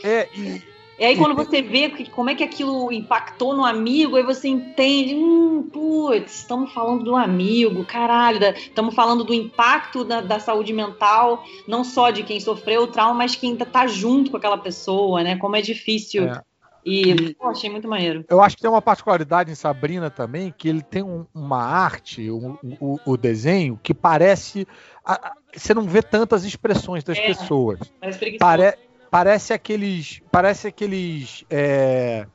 É, 0.04 0.28
e, 0.36 0.62
e 1.02 1.04
aí, 1.04 1.18
quando 1.18 1.34
você 1.34 1.64
vê 1.64 1.90
como 2.12 2.30
é 2.30 2.36
que 2.36 2.44
aquilo 2.44 2.92
impactou 2.92 3.56
no 3.56 3.66
amigo, 3.66 4.18
aí 4.18 4.22
você 4.22 4.48
entende, 4.48 5.16
hum, 5.16 5.68
putz, 5.74 6.42
estamos 6.42 6.72
falando 6.72 7.04
do 7.04 7.16
amigo, 7.16 7.84
caralho, 7.84 8.38
estamos 8.56 8.94
falando 8.94 9.24
do 9.24 9.34
impacto 9.34 10.04
da, 10.04 10.22
da, 10.22 10.40
saúde 10.40 10.72
mental, 10.72 11.44
não 11.68 11.84
só 11.84 12.12
de 12.12 12.22
quem 12.22 12.40
sofreu 12.40 12.84
o 12.84 12.88
trauma, 12.88 13.16
mas 13.16 13.36
quem 13.36 13.56
tá, 13.56 13.66
tá 13.66 13.88
junto 13.88 14.30
com 14.30 14.38
aquela 14.38 14.60
pessoa, 14.60 15.24
né? 15.24 15.38
Como 15.38 15.56
é 15.56 15.62
difícil. 15.64 16.26
É. 16.26 16.40
E, 16.86 17.34
pô, 17.34 17.48
achei 17.48 17.72
muito 17.72 17.88
maneiro. 17.88 18.24
Eu 18.30 18.40
acho 18.40 18.56
que 18.56 18.62
tem 18.62 18.70
uma 18.70 18.82
particularidade 18.82 19.52
em 19.52 19.56
Sabrina 19.56 20.12
também, 20.12 20.54
que 20.56 20.70
ele 20.70 20.84
tem 20.84 21.02
um, 21.02 21.26
uma 21.34 21.64
arte, 21.64 22.30
o, 22.30 22.60
um, 22.64 22.98
o, 23.08 23.18
desenho, 23.18 23.80
que 23.82 23.94
parece. 23.96 24.68
A, 25.04 25.34
você 25.52 25.74
não 25.74 25.82
vê 25.84 26.04
tantas 26.04 26.46
expressões 26.46 27.04
das 27.04 27.18
é, 27.18 27.26
pessoas. 27.26 27.80
Parece 28.00 28.38
Pare, 28.38 28.78
Parece 29.12 29.54
aqueles. 29.54 30.22
Parece 30.32 30.70
aqueles. 30.70 31.44
É, 31.50 32.26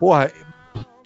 porra, 0.00 0.32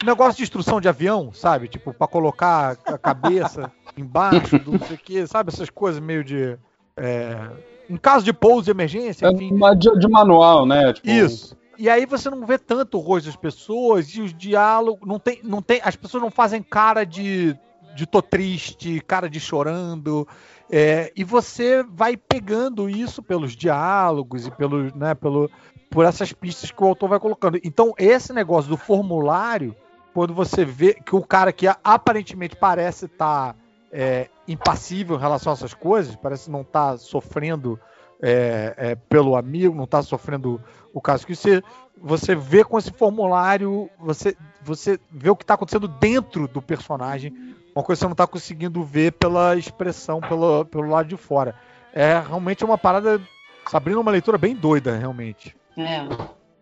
negócio 0.02 0.38
de 0.38 0.42
instrução 0.44 0.80
de 0.80 0.88
avião, 0.88 1.30
sabe? 1.34 1.68
Tipo, 1.68 1.92
para 1.92 2.08
colocar 2.08 2.78
a 2.86 2.96
cabeça 2.96 3.70
embaixo 3.96 4.58
do 4.58 4.72
não 4.72 4.86
sei 4.86 4.96
o 4.96 4.98
que, 4.98 5.26
sabe? 5.26 5.52
Essas 5.52 5.68
coisas 5.68 6.00
meio 6.00 6.24
de. 6.24 6.58
É, 6.96 7.50
em 7.88 7.98
caso 7.98 8.24
de 8.24 8.32
pouso 8.32 8.64
de 8.64 8.70
emergência, 8.70 9.26
é 9.26 9.30
enfim. 9.30 9.54
De, 9.78 9.98
de 9.98 10.08
manual, 10.08 10.64
né? 10.64 10.94
Tipo... 10.94 11.10
Isso. 11.10 11.54
E 11.78 11.88
aí 11.88 12.06
você 12.06 12.30
não 12.30 12.46
vê 12.46 12.58
tanto 12.58 12.96
o 12.96 13.00
rosto 13.00 13.26
das 13.26 13.36
pessoas 13.36 14.08
e 14.08 14.22
os 14.22 14.32
diálogos. 14.32 15.06
Não 15.06 15.18
tem, 15.18 15.40
não 15.44 15.60
tem, 15.60 15.80
as 15.84 15.96
pessoas 15.96 16.22
não 16.22 16.30
fazem 16.30 16.62
cara 16.62 17.04
de, 17.04 17.54
de 17.94 18.06
tô 18.06 18.22
triste, 18.22 19.00
cara 19.00 19.28
de 19.28 19.38
chorando. 19.38 20.26
É, 20.72 21.12
e 21.16 21.24
você 21.24 21.82
vai 21.82 22.16
pegando 22.16 22.88
isso 22.88 23.22
pelos 23.22 23.56
diálogos 23.56 24.46
e 24.46 24.50
pelo, 24.52 24.96
né, 24.96 25.14
pelo, 25.14 25.50
por 25.90 26.04
essas 26.04 26.32
pistas 26.32 26.70
que 26.70 26.82
o 26.82 26.86
autor 26.86 27.08
vai 27.08 27.18
colocando. 27.18 27.58
Então, 27.64 27.92
esse 27.98 28.32
negócio 28.32 28.70
do 28.70 28.76
formulário, 28.76 29.74
quando 30.14 30.32
você 30.32 30.64
vê 30.64 30.94
que 30.94 31.16
o 31.16 31.22
cara 31.22 31.52
que 31.52 31.66
aparentemente 31.82 32.54
parece 32.54 33.06
estar 33.06 33.52
tá, 33.52 33.58
é, 33.90 34.28
impassível 34.46 35.16
em 35.16 35.20
relação 35.20 35.52
a 35.52 35.54
essas 35.54 35.74
coisas, 35.74 36.14
parece 36.14 36.48
não 36.48 36.60
estar 36.60 36.92
tá 36.92 36.98
sofrendo 36.98 37.78
é, 38.22 38.74
é, 38.76 38.94
pelo 38.94 39.34
amigo, 39.34 39.74
não 39.74 39.84
está 39.84 40.02
sofrendo 40.02 40.62
o 40.92 41.00
caso 41.00 41.26
que 41.26 41.34
você, 41.34 41.62
você 41.96 42.34
vê 42.34 42.62
com 42.62 42.78
esse 42.78 42.92
formulário, 42.92 43.90
você, 43.98 44.36
você 44.62 45.00
vê 45.10 45.30
o 45.30 45.36
que 45.36 45.42
está 45.42 45.54
acontecendo 45.54 45.88
dentro 45.88 46.46
do 46.46 46.62
personagem 46.62 47.32
uma 47.74 47.84
coisa 47.84 47.98
que 47.98 48.00
você 48.00 48.06
não 48.06 48.12
está 48.12 48.26
conseguindo 48.26 48.82
ver 48.82 49.12
pela 49.12 49.56
expressão, 49.56 50.20
pelo, 50.20 50.64
pelo 50.64 50.88
lado 50.88 51.08
de 51.08 51.16
fora. 51.16 51.54
É 51.92 52.18
realmente 52.18 52.64
uma 52.64 52.78
parada. 52.78 53.20
Sabrina 53.68 53.98
é 53.98 54.00
uma 54.00 54.10
leitura 54.10 54.38
bem 54.38 54.54
doida, 54.54 54.96
realmente. 54.96 55.56
É, 55.76 56.06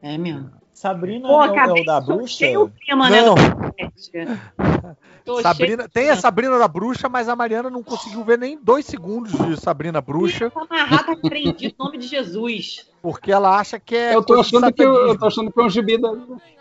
é 0.03 0.19
mesmo. 0.19 0.51
Sabrina 0.73 1.27
Pô, 1.27 1.45
é, 1.45 1.51
o, 1.51 1.57
é 1.57 1.81
o 1.81 1.85
da 1.85 2.01
bruxa? 2.01 2.47
O 2.59 2.71
tema, 2.87 3.11
né, 3.11 3.23
Sabrina, 5.43 5.89
tem 5.89 6.11
a 6.11 6.17
Sabrina 6.17 6.59
da 6.59 6.69
bruxa, 6.69 7.09
mas 7.09 7.29
a 7.29 7.37
Mariana 7.37 7.69
não 7.69 7.83
conseguiu 7.83 8.25
ver 8.25 8.39
nem 8.39 8.59
dois 8.61 8.87
segundos 8.87 9.33
de 9.33 9.61
Sabrina 9.61 10.01
bruxa. 10.01 10.51
Tá 10.51 10.63
amarrada, 10.63 11.13
aprendi 11.13 11.75
o 11.79 11.85
nome 11.85 11.99
de 11.99 12.07
Jesus. 12.07 12.89
Porque 13.03 13.31
ela 13.31 13.59
acha 13.59 13.79
que 13.79 13.95
é. 13.95 14.15
Eu 14.15 14.23
tô 14.23 14.41
achando 14.41 14.73
que 14.73 14.83
eu, 14.83 15.09
eu, 15.09 15.19
tô 15.19 15.27
achando 15.27 15.53
que 15.53 15.61
é 15.61 15.63
um 15.63 15.71
gibi 15.71 15.99
da. 15.99 16.13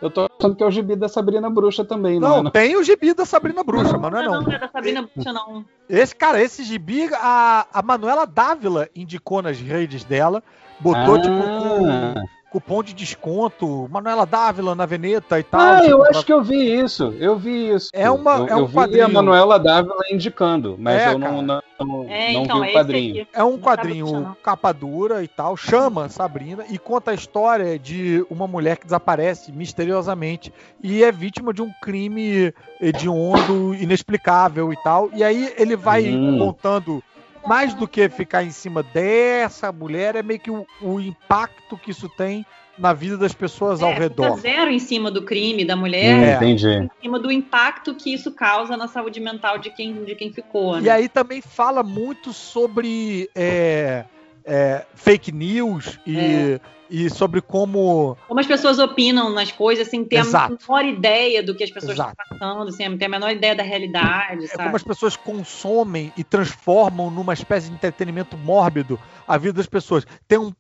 Eu 0.01 0.09
tô 0.09 0.29
achando 0.37 0.55
que 0.55 0.63
é 0.63 0.65
o 0.65 0.71
gibi 0.71 0.95
da 0.95 1.07
Sabrina 1.07 1.49
Bruxa 1.49 1.83
também, 1.85 2.19
não, 2.19 2.43
não 2.43 2.49
é, 2.49 2.51
tem 2.51 2.75
o 2.75 2.83
gibi 2.83 3.13
da 3.13 3.25
Sabrina 3.25 3.63
Bruxa, 3.63 3.97
mas 3.97 4.11
não 4.11 4.19
é 4.19 4.25
não. 4.25 4.33
Não, 4.33 4.41
não 4.41 4.51
é 4.51 4.59
da 4.59 4.67
Sabrina 4.67 5.01
Bruxa, 5.01 5.33
não. 5.33 5.65
Esse, 5.89 6.15
cara, 6.15 6.41
esse 6.41 6.63
gibi, 6.63 7.09
a, 7.13 7.67
a 7.73 7.81
Manuela 7.81 8.25
Dávila 8.25 8.89
indicou 8.95 9.41
nas 9.41 9.59
redes 9.59 10.03
dela, 10.03 10.43
botou, 10.79 11.15
ah. 11.15 11.21
tipo, 11.21 11.41
com, 11.41 12.13
cupom 12.57 12.81
de 12.81 12.91
desconto, 12.91 13.87
Manuela 13.91 14.25
Dávila 14.25 14.73
na 14.73 14.85
Veneta 14.85 15.39
e 15.39 15.43
tal. 15.43 15.61
Ah, 15.61 15.85
eu 15.85 16.03
acho 16.05 16.25
que 16.25 16.33
eu 16.33 16.43
vi 16.43 16.79
isso. 16.79 17.13
Eu 17.19 17.37
vi 17.37 17.69
isso. 17.69 17.91
É 17.93 18.09
uma 18.09 18.37
eu, 18.37 18.47
é 18.47 18.55
um 18.55 18.59
eu 18.61 18.69
quadrinho. 18.69 19.05
a 19.05 19.07
Manuela 19.07 19.59
Dávila 19.59 20.03
indicando, 20.09 20.75
mas 20.79 20.99
é, 20.99 21.13
eu 21.13 21.19
não, 21.19 21.41
não, 21.43 21.61
não, 21.79 22.03
é, 22.09 22.33
não 22.33 22.43
então, 22.43 22.61
vi 22.61 22.69
o 22.69 22.73
quadrinho. 22.73 23.27
É 23.31 23.43
um 23.43 23.59
quadrinho 23.59 24.35
capa 24.41 24.71
dura 24.71 25.23
e 25.23 25.27
tal, 25.27 25.55
chama 25.55 26.09
Sabrina 26.09 26.65
e 26.67 26.79
conta 26.79 27.11
a 27.11 27.13
história 27.13 27.77
de 27.77 28.25
uma 28.27 28.47
mulher 28.47 28.77
que 28.77 28.85
desaparece 28.85 29.51
misteriosamente 29.51 30.51
e 30.81 31.03
é 31.03 31.11
vítima 31.11 31.53
de 31.53 31.61
um 31.61 31.71
crime 31.79 32.51
hediondo, 32.81 33.75
inexplicável 33.75 34.73
e 34.73 34.77
tal. 34.83 35.11
E 35.13 35.23
aí 35.23 35.53
ele 35.57 35.75
vai 35.75 36.09
hum. 36.09 36.39
contando 36.39 37.03
mais 37.47 37.73
do 37.73 37.87
que 37.87 38.09
ficar 38.09 38.43
em 38.43 38.51
cima 38.51 38.83
dessa 38.83 39.71
mulher, 39.71 40.15
é 40.15 40.23
meio 40.23 40.39
que 40.39 40.51
o, 40.51 40.65
o 40.81 40.99
impacto 40.99 41.77
que 41.77 41.91
isso 41.91 42.09
tem 42.09 42.45
na 42.77 42.93
vida 42.93 43.17
das 43.17 43.33
pessoas 43.33 43.81
é, 43.81 43.85
ao 43.85 43.93
redor. 43.93 44.31
Tá 44.31 44.37
zero 44.37 44.69
em 44.69 44.79
cima 44.79 45.09
do 45.09 45.23
crime 45.23 45.65
da 45.65 45.75
mulher, 45.75 46.23
é. 46.23 46.35
entendi. 46.35 46.67
em 46.67 46.89
cima 47.01 47.19
do 47.19 47.31
impacto 47.31 47.95
que 47.95 48.13
isso 48.13 48.31
causa 48.31 48.77
na 48.77 48.87
saúde 48.87 49.19
mental 49.19 49.57
de 49.57 49.71
quem, 49.71 50.03
de 50.03 50.13
quem 50.13 50.31
ficou. 50.31 50.75
Né? 50.75 50.83
E 50.83 50.89
aí 50.89 51.09
também 51.09 51.41
fala 51.41 51.81
muito 51.81 52.33
sobre 52.33 53.29
é, 53.33 54.05
é, 54.47 54.85
fake 54.95 55.31
news 55.33 55.99
e, 56.05 56.17
é. 56.17 56.61
e 56.89 57.09
sobre 57.09 57.41
como. 57.41 58.17
Como 58.27 58.39
as 58.39 58.47
pessoas 58.47 58.79
opinam 58.79 59.29
nas 59.29 59.51
coisas 59.51 59.89
sem 59.89 60.05
ter 60.05 60.17
Exato. 60.19 60.53
a 60.53 60.73
menor 60.73 60.89
ideia 60.89 61.43
do 61.43 61.53
que 61.53 61.65
as 61.65 61.69
pessoas 61.69 61.93
Exato. 61.93 62.15
estão 62.21 62.39
passando, 62.39 62.71
sem 62.71 62.97
ter 62.97 63.05
a 63.05 63.09
menor 63.09 63.31
ideia 63.31 63.53
da 63.53 63.63
realidade. 63.63 64.45
É 64.45 64.47
sabe? 64.47 64.63
como 64.63 64.75
as 64.77 64.83
pessoas 64.83 65.17
consomem 65.17 66.13
e 66.15 66.23
transformam 66.23 67.11
numa 67.11 67.33
espécie 67.33 67.67
de 67.67 67.75
entretenimento 67.75 68.37
mórbido 68.37 68.97
a 69.27 69.37
vida 69.37 69.53
das 69.53 69.67
pessoas. 69.67 70.07
Tem 70.27 70.39
um. 70.39 70.53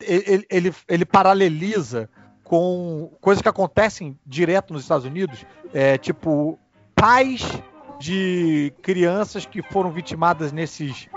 Ele, 0.00 0.46
ele, 0.48 0.74
ele 0.88 1.04
paraleliza 1.04 2.08
com 2.44 3.10
coisas 3.20 3.42
que 3.42 3.48
acontecem 3.48 4.18
direto 4.24 4.72
nos 4.72 4.82
Estados 4.82 5.04
Unidos, 5.04 5.44
é, 5.74 5.98
tipo 5.98 6.58
pais 6.94 7.42
de 7.98 8.72
crianças 8.82 9.44
que 9.44 9.62
foram 9.62 9.90
vitimadas 9.90 10.52
nesses 10.52 11.08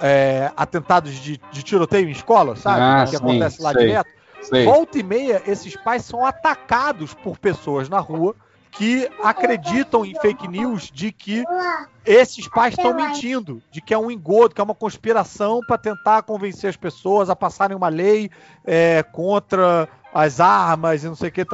é, 0.00 0.50
atentados 0.56 1.12
de, 1.14 1.40
de, 1.50 1.62
tiroteio 1.62 2.08
em 2.08 2.12
escola, 2.12 2.56
sabe? 2.56 2.80
Ah, 2.80 3.04
que 3.04 3.10
sim, 3.10 3.16
acontece 3.16 3.62
lá 3.62 3.72
sei, 3.72 3.86
direto. 3.86 4.10
Sei. 4.42 4.64
Volta 4.64 4.98
e 4.98 5.02
meia, 5.02 5.42
esses 5.46 5.76
pais 5.76 6.04
são 6.04 6.24
atacados 6.24 7.12
por 7.12 7.38
pessoas 7.38 7.88
na 7.88 7.98
rua 7.98 8.34
que 8.70 9.10
acreditam 9.22 10.04
em 10.04 10.14
fake 10.20 10.46
news 10.46 10.90
de 10.92 11.10
que 11.10 11.42
esses 12.04 12.46
pais 12.48 12.74
estão 12.74 12.94
mentindo, 12.94 13.60
de 13.70 13.80
que 13.80 13.92
é 13.92 13.98
um 13.98 14.10
engodo, 14.10 14.54
que 14.54 14.60
é 14.60 14.64
uma 14.64 14.74
conspiração 14.74 15.60
para 15.66 15.78
tentar 15.78 16.22
convencer 16.22 16.70
as 16.70 16.76
pessoas 16.76 17.28
a 17.28 17.34
passarem 17.34 17.76
uma 17.76 17.88
lei 17.88 18.30
é, 18.64 19.02
contra 19.02 19.88
as 20.14 20.38
armas 20.38 21.02
e 21.02 21.08
não 21.08 21.16
sei 21.16 21.28
o 21.28 21.32
que. 21.32 21.44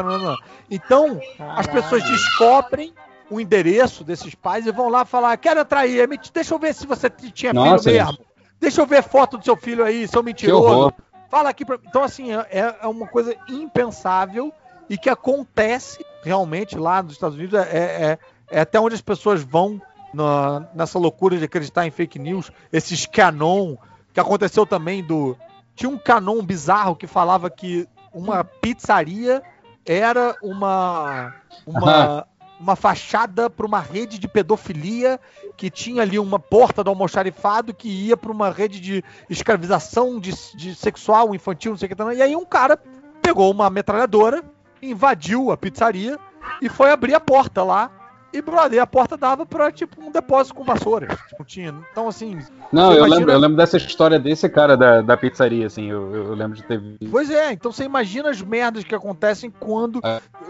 Então, 0.71 1.19
as 1.57 1.67
pessoas 1.67 2.03
descobrem 2.05 2.93
o 3.35 3.41
endereço 3.41 4.05
desses 4.05 4.35
pais 4.35 4.67
e 4.67 4.73
vão 4.73 4.89
lá 4.89 5.05
falar: 5.05 5.37
quero 5.37 5.61
entrar 5.61 5.81
aí, 5.81 5.99
deixa 6.33 6.55
eu 6.55 6.59
ver 6.59 6.75
se 6.75 6.87
você 6.87 7.11
tinha 7.11 7.53
Nossa, 7.53 7.91
filho 7.91 8.05
mesmo. 8.05 8.19
Deixa 8.61 8.81
eu 8.81 8.87
ver 8.87 9.03
foto 9.03 9.37
do 9.37 9.45
seu 9.45 9.57
filho 9.57 9.85
aí, 9.85 10.07
seu 10.09 10.23
mentiroso. 10.23 10.93
Fala 11.29 11.51
aqui 11.51 11.65
pra... 11.65 11.79
Então, 11.85 12.03
assim, 12.03 12.33
é, 12.33 12.77
é 12.81 12.87
uma 12.87 13.07
coisa 13.07 13.37
impensável 13.49 14.53
e 14.89 14.97
que 14.97 15.11
acontece 15.11 16.05
realmente 16.23 16.79
lá 16.79 17.03
nos 17.03 17.13
Estados 17.13 17.37
Unidos. 17.37 17.59
É, 17.59 17.69
é, 17.69 18.19
é 18.51 18.61
até 18.61 18.79
onde 18.79 18.95
as 18.95 19.01
pessoas 19.01 19.43
vão 19.43 19.81
na, 20.15 20.67
nessa 20.75 20.99
loucura 20.99 21.37
de 21.37 21.45
acreditar 21.45 21.87
em 21.87 21.91
fake 21.91 22.19
news. 22.19 22.51
Esses 22.73 23.05
canon, 23.05 23.77
que 24.13 24.21
aconteceu 24.21 24.65
também 24.65 25.03
do. 25.03 25.37
Tinha 25.75 25.91
um 25.91 25.99
canon 25.99 26.41
bizarro 26.41 26.95
que 26.95 27.07
falava 27.07 27.51
que 27.51 27.89
uma 28.13 28.45
pizzaria 28.45 29.43
era 29.85 30.37
uma. 30.41 31.35
uma 31.67 32.27
uma 32.59 32.77
fachada 32.77 33.51
para 33.51 33.67
uma 33.67 33.81
rede 33.81 34.19
de 34.19 34.29
pedofilia 34.29 35.21
que 35.57 35.71
tinha 35.71 36.03
ali 36.03 36.19
uma 36.19 36.39
porta 36.39 36.83
do 36.83 36.91
almoxarifado 36.91 37.75
que 37.75 37.89
ia 37.89 38.17
para 38.17 38.33
uma 38.33 38.51
rede 38.51 38.81
de 38.81 39.05
escravização 39.29 40.19
de, 40.21 40.33
de, 40.57 40.75
sexual 40.75 41.35
infantil, 41.35 41.73
não 41.73 41.79
sei 41.79 41.89
o 41.91 41.97
que. 41.97 42.03
E 42.17 42.23
aí 42.23 42.37
um 42.37 42.45
cara 42.45 42.79
pegou 43.21 43.51
uma 43.51 43.69
metralhadora, 43.71 44.43
invadiu 44.81 45.51
a 45.51 45.57
pizzaria 45.57 46.19
e 46.61 46.69
foi 46.69 46.91
abrir 46.91 47.15
a 47.15 47.21
porta 47.21 47.63
lá 47.63 47.91
E, 48.35 48.43
brother, 48.43 48.83
a 48.83 48.87
porta 48.87 49.17
dava 49.17 49.47
pra, 49.47 49.71
tipo, 49.71 50.03
um 50.03 50.11
depósito 50.11 50.57
com 50.57 50.65
vassouras. 50.65 51.17
Tipo, 51.29 51.45
tinha. 51.45 51.73
Então, 51.93 52.09
assim. 52.09 52.41
Não, 52.73 52.91
eu, 52.91 52.99
imagina... 52.99 53.17
lembro, 53.17 53.33
eu 53.33 53.39
lembro 53.39 53.57
dessa 53.57 53.77
história 53.77 54.19
desse 54.19 54.49
cara 54.49 54.77
da, 54.77 55.01
da 55.03 55.17
pizzaria, 55.17 55.69
assim. 55.69 55.89
Eu, 55.89 56.13
eu 56.13 56.35
lembro 56.35 56.57
de 56.57 56.65
ter 56.65 56.81
visto. 56.81 57.09
Pois 57.13 57.31
é, 57.31 57.53
então 57.53 57.71
você 57.71 57.85
imagina 57.85 58.31
as 58.31 58.43
merdas 58.43 58.83
que 58.83 58.93
acontecem 58.93 59.53
quando 59.61 60.01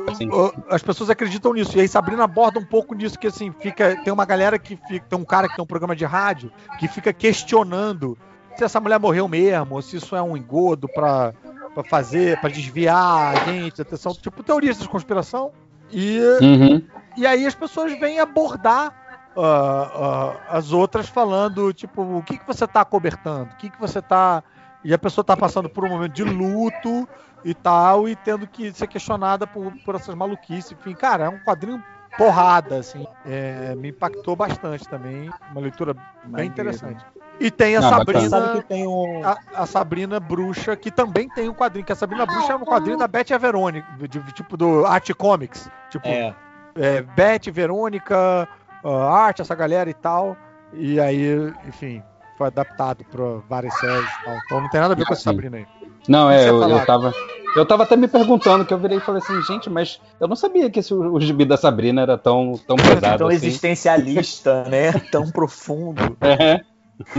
assim. 0.08 0.30
as 0.70 0.82
pessoas 0.82 1.10
acreditam 1.10 1.52
nisso. 1.52 1.76
E 1.76 1.82
aí 1.82 1.86
Sabrina 1.86 2.24
aborda 2.24 2.58
um 2.58 2.64
pouco 2.64 2.94
disso, 2.94 3.18
que 3.18 3.26
assim, 3.26 3.52
fica. 3.60 4.02
Tem 4.02 4.10
uma 4.10 4.24
galera 4.24 4.58
que 4.58 4.76
fica. 4.88 5.04
Tem 5.06 5.18
um 5.18 5.24
cara 5.24 5.46
que 5.46 5.54
tem 5.54 5.62
um 5.62 5.66
programa 5.66 5.94
de 5.94 6.06
rádio 6.06 6.50
que 6.78 6.88
fica 6.88 7.12
questionando 7.12 8.16
se 8.56 8.64
essa 8.64 8.80
mulher 8.80 8.98
morreu 8.98 9.28
mesmo, 9.28 9.74
ou 9.74 9.82
se 9.82 9.96
isso 9.96 10.16
é 10.16 10.22
um 10.22 10.36
engodo 10.36 10.88
pra, 10.88 11.34
pra 11.74 11.84
fazer, 11.84 12.40
pra 12.40 12.48
desviar 12.48 13.36
a 13.36 13.44
gente, 13.44 13.82
atenção. 13.82 14.14
Tipo, 14.14 14.42
teorias 14.42 14.78
de 14.78 14.88
conspiração. 14.88 15.52
E, 15.90 16.18
uhum. 16.40 16.82
e 17.16 17.26
aí 17.26 17.46
as 17.46 17.54
pessoas 17.54 17.98
vêm 17.98 18.18
abordar 18.18 18.92
uh, 19.36 19.40
uh, 19.40 20.40
as 20.48 20.72
outras 20.72 21.08
falando, 21.08 21.72
tipo, 21.72 22.02
o 22.02 22.22
que, 22.22 22.38
que 22.38 22.46
você 22.46 22.64
está 22.64 22.84
cobertando? 22.84 23.52
O 23.52 23.56
que, 23.56 23.70
que 23.70 23.80
você 23.80 23.98
está. 23.98 24.42
E 24.82 24.92
a 24.92 24.98
pessoa 24.98 25.22
está 25.22 25.36
passando 25.36 25.68
por 25.68 25.84
um 25.84 25.88
momento 25.88 26.12
de 26.12 26.24
luto 26.24 27.08
e 27.44 27.54
tal, 27.54 28.08
e 28.08 28.16
tendo 28.16 28.46
que 28.46 28.72
ser 28.72 28.86
questionada 28.86 29.46
por, 29.46 29.72
por 29.84 29.94
essas 29.94 30.14
maluquices. 30.14 30.72
Enfim, 30.72 30.94
cara, 30.94 31.24
é 31.24 31.28
um 31.28 31.38
quadrinho 31.38 31.82
porrada, 32.16 32.78
assim. 32.78 33.06
É, 33.26 33.74
me 33.74 33.90
impactou 33.90 34.36
bastante 34.36 34.88
também. 34.88 35.30
Uma 35.50 35.60
leitura 35.60 35.94
bem 36.24 36.46
interessante. 36.46 37.04
E 37.40 37.50
tem 37.50 37.76
a 37.76 37.80
Não, 37.80 37.90
Sabrina. 37.90 38.62
Tem 38.62 38.86
um... 38.86 39.24
a, 39.24 39.38
a, 39.54 39.66
Sabrina 39.66 40.20
Bruxa, 40.20 40.76
que 40.76 40.90
também 40.90 41.28
tem 41.30 41.48
um 41.48 41.54
quadrinho, 41.54 41.84
que 41.84 41.92
a 41.92 41.96
Sabrina 41.96 42.24
Bruxa 42.24 42.52
é 42.52 42.56
um 42.56 42.64
quadrinho 42.64 42.96
da 42.96 43.08
Beth 43.08 43.30
e 43.30 43.34
a 43.34 43.38
Verônica, 43.38 43.86
de, 44.08 44.20
tipo 44.32 44.56
do 44.56 44.86
Art 44.86 45.10
Comics. 45.14 45.68
Tipo, 45.90 46.08
é. 46.08 46.34
é 46.76 47.02
Beth, 47.02 47.50
Verônica, 47.52 48.48
uh, 48.84 48.88
Art, 48.88 49.40
essa 49.40 49.54
galera 49.54 49.90
e 49.90 49.94
tal. 49.94 50.36
E 50.72 51.00
aí, 51.00 51.52
enfim, 51.66 52.02
foi 52.36 52.46
adaptado 52.48 53.04
para 53.04 53.24
várias 53.48 53.74
séries 53.78 54.08
e 54.20 54.24
tal. 54.24 54.38
Então 54.44 54.60
não 54.60 54.68
tem 54.68 54.80
nada 54.80 54.94
a 54.94 54.96
ver 54.96 55.06
com 55.06 55.12
essa 55.12 55.22
Sabrina 55.22 55.56
aí. 55.58 55.66
Não, 56.08 56.30
é, 56.30 56.48
eu, 56.48 56.60
eu 56.68 56.84
tava. 56.84 57.12
Eu 57.56 57.64
tava 57.64 57.84
até 57.84 57.96
me 57.96 58.08
perguntando, 58.08 58.64
que 58.64 58.74
eu 58.74 58.78
virei 58.78 58.98
e 58.98 59.00
falei 59.00 59.22
assim, 59.22 59.40
gente, 59.42 59.70
mas 59.70 60.00
eu 60.18 60.26
não 60.26 60.34
sabia 60.34 60.68
que 60.68 60.80
esse, 60.80 60.92
o, 60.92 61.14
o 61.14 61.20
gibi 61.20 61.44
da 61.44 61.56
Sabrina 61.56 62.02
era 62.02 62.18
tão, 62.18 62.54
tão 62.66 62.74
pesado. 62.74 63.18
tão 63.18 63.28
assim. 63.28 63.36
existencialista, 63.36 64.64
né? 64.68 64.92
Tão 65.12 65.30
profundo. 65.30 66.16
É. 66.20 66.60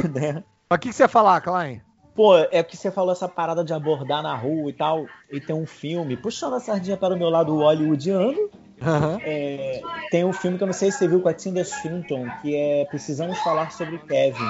né? 0.09 0.43
Mas 0.69 0.77
o 0.77 0.79
que, 0.79 0.89
que 0.89 0.93
você 0.95 1.03
ia 1.03 1.07
falar, 1.07 1.39
Klein? 1.39 1.81
Pô, 2.13 2.37
é 2.37 2.61
que 2.63 2.75
você 2.75 2.91
falou 2.91 3.13
essa 3.13 3.29
parada 3.29 3.63
de 3.63 3.73
abordar 3.73 4.21
na 4.21 4.35
rua 4.35 4.69
e 4.69 4.73
tal. 4.73 5.05
E 5.31 5.39
tem 5.39 5.55
um 5.55 5.65
filme, 5.65 6.17
puxando 6.17 6.55
a 6.55 6.59
sardinha 6.59 6.97
para 6.97 7.15
o 7.15 7.17
meu 7.17 7.29
lado 7.29 7.55
hollywoodiano. 7.55 8.49
Uhum. 8.81 9.17
É, 9.21 9.81
tem 10.11 10.25
um 10.25 10.33
filme 10.33 10.57
que 10.57 10.63
eu 10.63 10.67
não 10.67 10.73
sei 10.73 10.91
se 10.91 10.97
você 10.97 11.07
viu 11.07 11.21
com 11.21 11.29
a 11.29 11.33
Tilda 11.33 11.63
Swinton, 11.63 12.27
que 12.41 12.55
é 12.55 12.85
Precisamos 12.85 13.37
Falar 13.39 13.71
sobre 13.71 13.97
Kevin. 13.99 14.43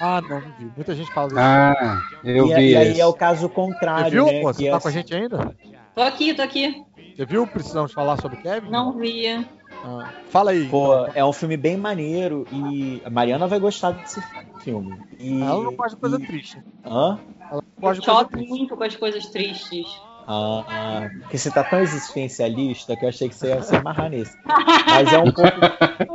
Ah, 0.00 0.20
não, 0.20 0.40
não 0.40 0.52
vi. 0.58 0.70
Muita 0.76 0.94
gente 0.94 1.12
fala 1.12 1.28
disso. 1.28 1.40
Ah, 1.40 2.02
eu 2.22 2.46
e, 2.46 2.54
vi. 2.54 2.70
E 2.72 2.76
aí 2.76 3.00
é 3.00 3.06
o 3.06 3.14
caso 3.14 3.48
contrário. 3.48 4.04
Você 4.04 4.10
viu, 4.10 4.26
né, 4.26 4.40
pô? 4.40 4.52
Você 4.52 4.70
tá 4.70 4.76
é 4.76 4.80
com 4.80 4.88
a 4.88 4.90
gente 4.90 5.14
ainda? 5.14 5.56
Tô 5.94 6.02
aqui, 6.02 6.34
tô 6.34 6.42
aqui. 6.42 6.84
Você 7.16 7.24
viu 7.24 7.46
Precisamos 7.46 7.92
Falar 7.92 8.20
sobre 8.20 8.38
Kevin? 8.38 8.70
Não 8.70 8.92
via. 8.98 9.48
Ah, 9.84 10.10
fala 10.30 10.50
aí. 10.50 10.66
Pô, 10.68 10.94
então. 10.94 11.12
é 11.14 11.24
um 11.24 11.32
filme 11.32 11.56
bem 11.56 11.76
maneiro 11.76 12.46
e 12.50 13.02
a 13.04 13.10
Mariana 13.10 13.46
vai 13.46 13.58
gostar 13.58 13.92
desse 13.92 14.22
filme. 14.60 14.98
E, 15.18 15.40
ela 15.42 15.62
não 15.62 15.74
gosta 15.74 15.94
de 15.94 16.00
coisa 16.00 16.20
e... 16.20 16.26
triste. 16.26 16.62
Hã? 16.84 17.20
Ela 17.50 17.62
gosta 17.78 18.00
de 18.00 18.06
coisa 18.06 18.24
triste. 18.24 18.48
muito 18.48 18.76
com 18.76 18.84
as 18.84 18.96
coisas 18.96 19.26
tristes. 19.26 19.86
Ah, 20.26 21.08
porque 21.20 21.38
você 21.38 21.50
tá 21.50 21.62
tão 21.64 21.80
existencialista 21.80 22.96
que 22.96 23.04
eu 23.04 23.08
achei 23.08 23.28
que 23.28 23.34
você 23.34 23.48
ia 23.48 23.62
se 23.62 23.76
amarrar 23.76 24.10
nesse. 24.10 24.36
Mas 24.44 25.12
é 25.12 25.18
um 25.18 25.30
pouco. 25.30 25.50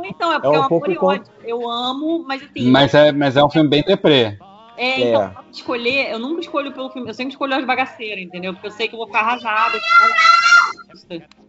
Então, 0.10 0.32
é 0.32 0.40
porque 0.40 0.56
é 0.56 0.60
um 0.60 0.68
pouco 0.68 0.94
com... 0.96 1.20
Eu 1.44 1.70
amo, 1.70 2.24
mas 2.26 2.42
assim. 2.42 2.68
Mas 2.68 2.92
é, 2.92 3.12
mas 3.12 3.36
é 3.36 3.44
um 3.44 3.48
filme 3.48 3.68
bem 3.68 3.82
deprê. 3.82 4.36
É, 4.76 5.08
então, 5.08 5.22
é. 5.22 5.34
escolher, 5.52 6.10
eu 6.10 6.18
nunca 6.18 6.40
escolho 6.40 6.72
pelo 6.72 6.90
filme, 6.90 7.08
eu 7.08 7.14
sempre 7.14 7.32
escolho 7.32 7.54
as 7.54 7.64
bagaceiras, 7.64 8.24
entendeu? 8.24 8.52
Porque 8.52 8.66
eu 8.66 8.70
sei 8.72 8.88
que 8.88 8.94
eu 8.94 8.98
vou 8.98 9.06
ficar 9.06 9.20
arrasada. 9.20 9.78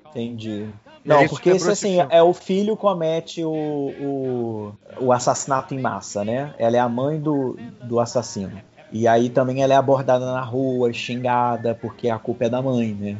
Entendi. 0.09 0.67
Não, 1.03 1.27
porque 1.27 1.49
esse 1.49 1.69
assim, 1.69 1.97
é 2.09 2.21
o 2.21 2.33
filho 2.33 2.77
comete 2.77 3.43
o, 3.43 3.51
o, 3.51 4.73
o, 4.99 5.11
assassinato 5.11 5.73
em 5.73 5.79
massa, 5.79 6.23
né? 6.23 6.53
Ela 6.59 6.77
é 6.77 6.79
a 6.79 6.87
mãe 6.89 7.19
do, 7.19 7.57
do 7.83 7.99
assassino. 7.99 8.61
E 8.91 9.07
aí 9.07 9.29
também 9.29 9.63
ela 9.63 9.73
é 9.73 9.77
abordada 9.77 10.25
na 10.25 10.41
rua, 10.41 10.91
xingada, 10.91 11.73
porque 11.73 12.09
a 12.09 12.19
culpa 12.19 12.45
é 12.45 12.49
da 12.49 12.61
mãe, 12.61 12.93
né? 12.93 13.17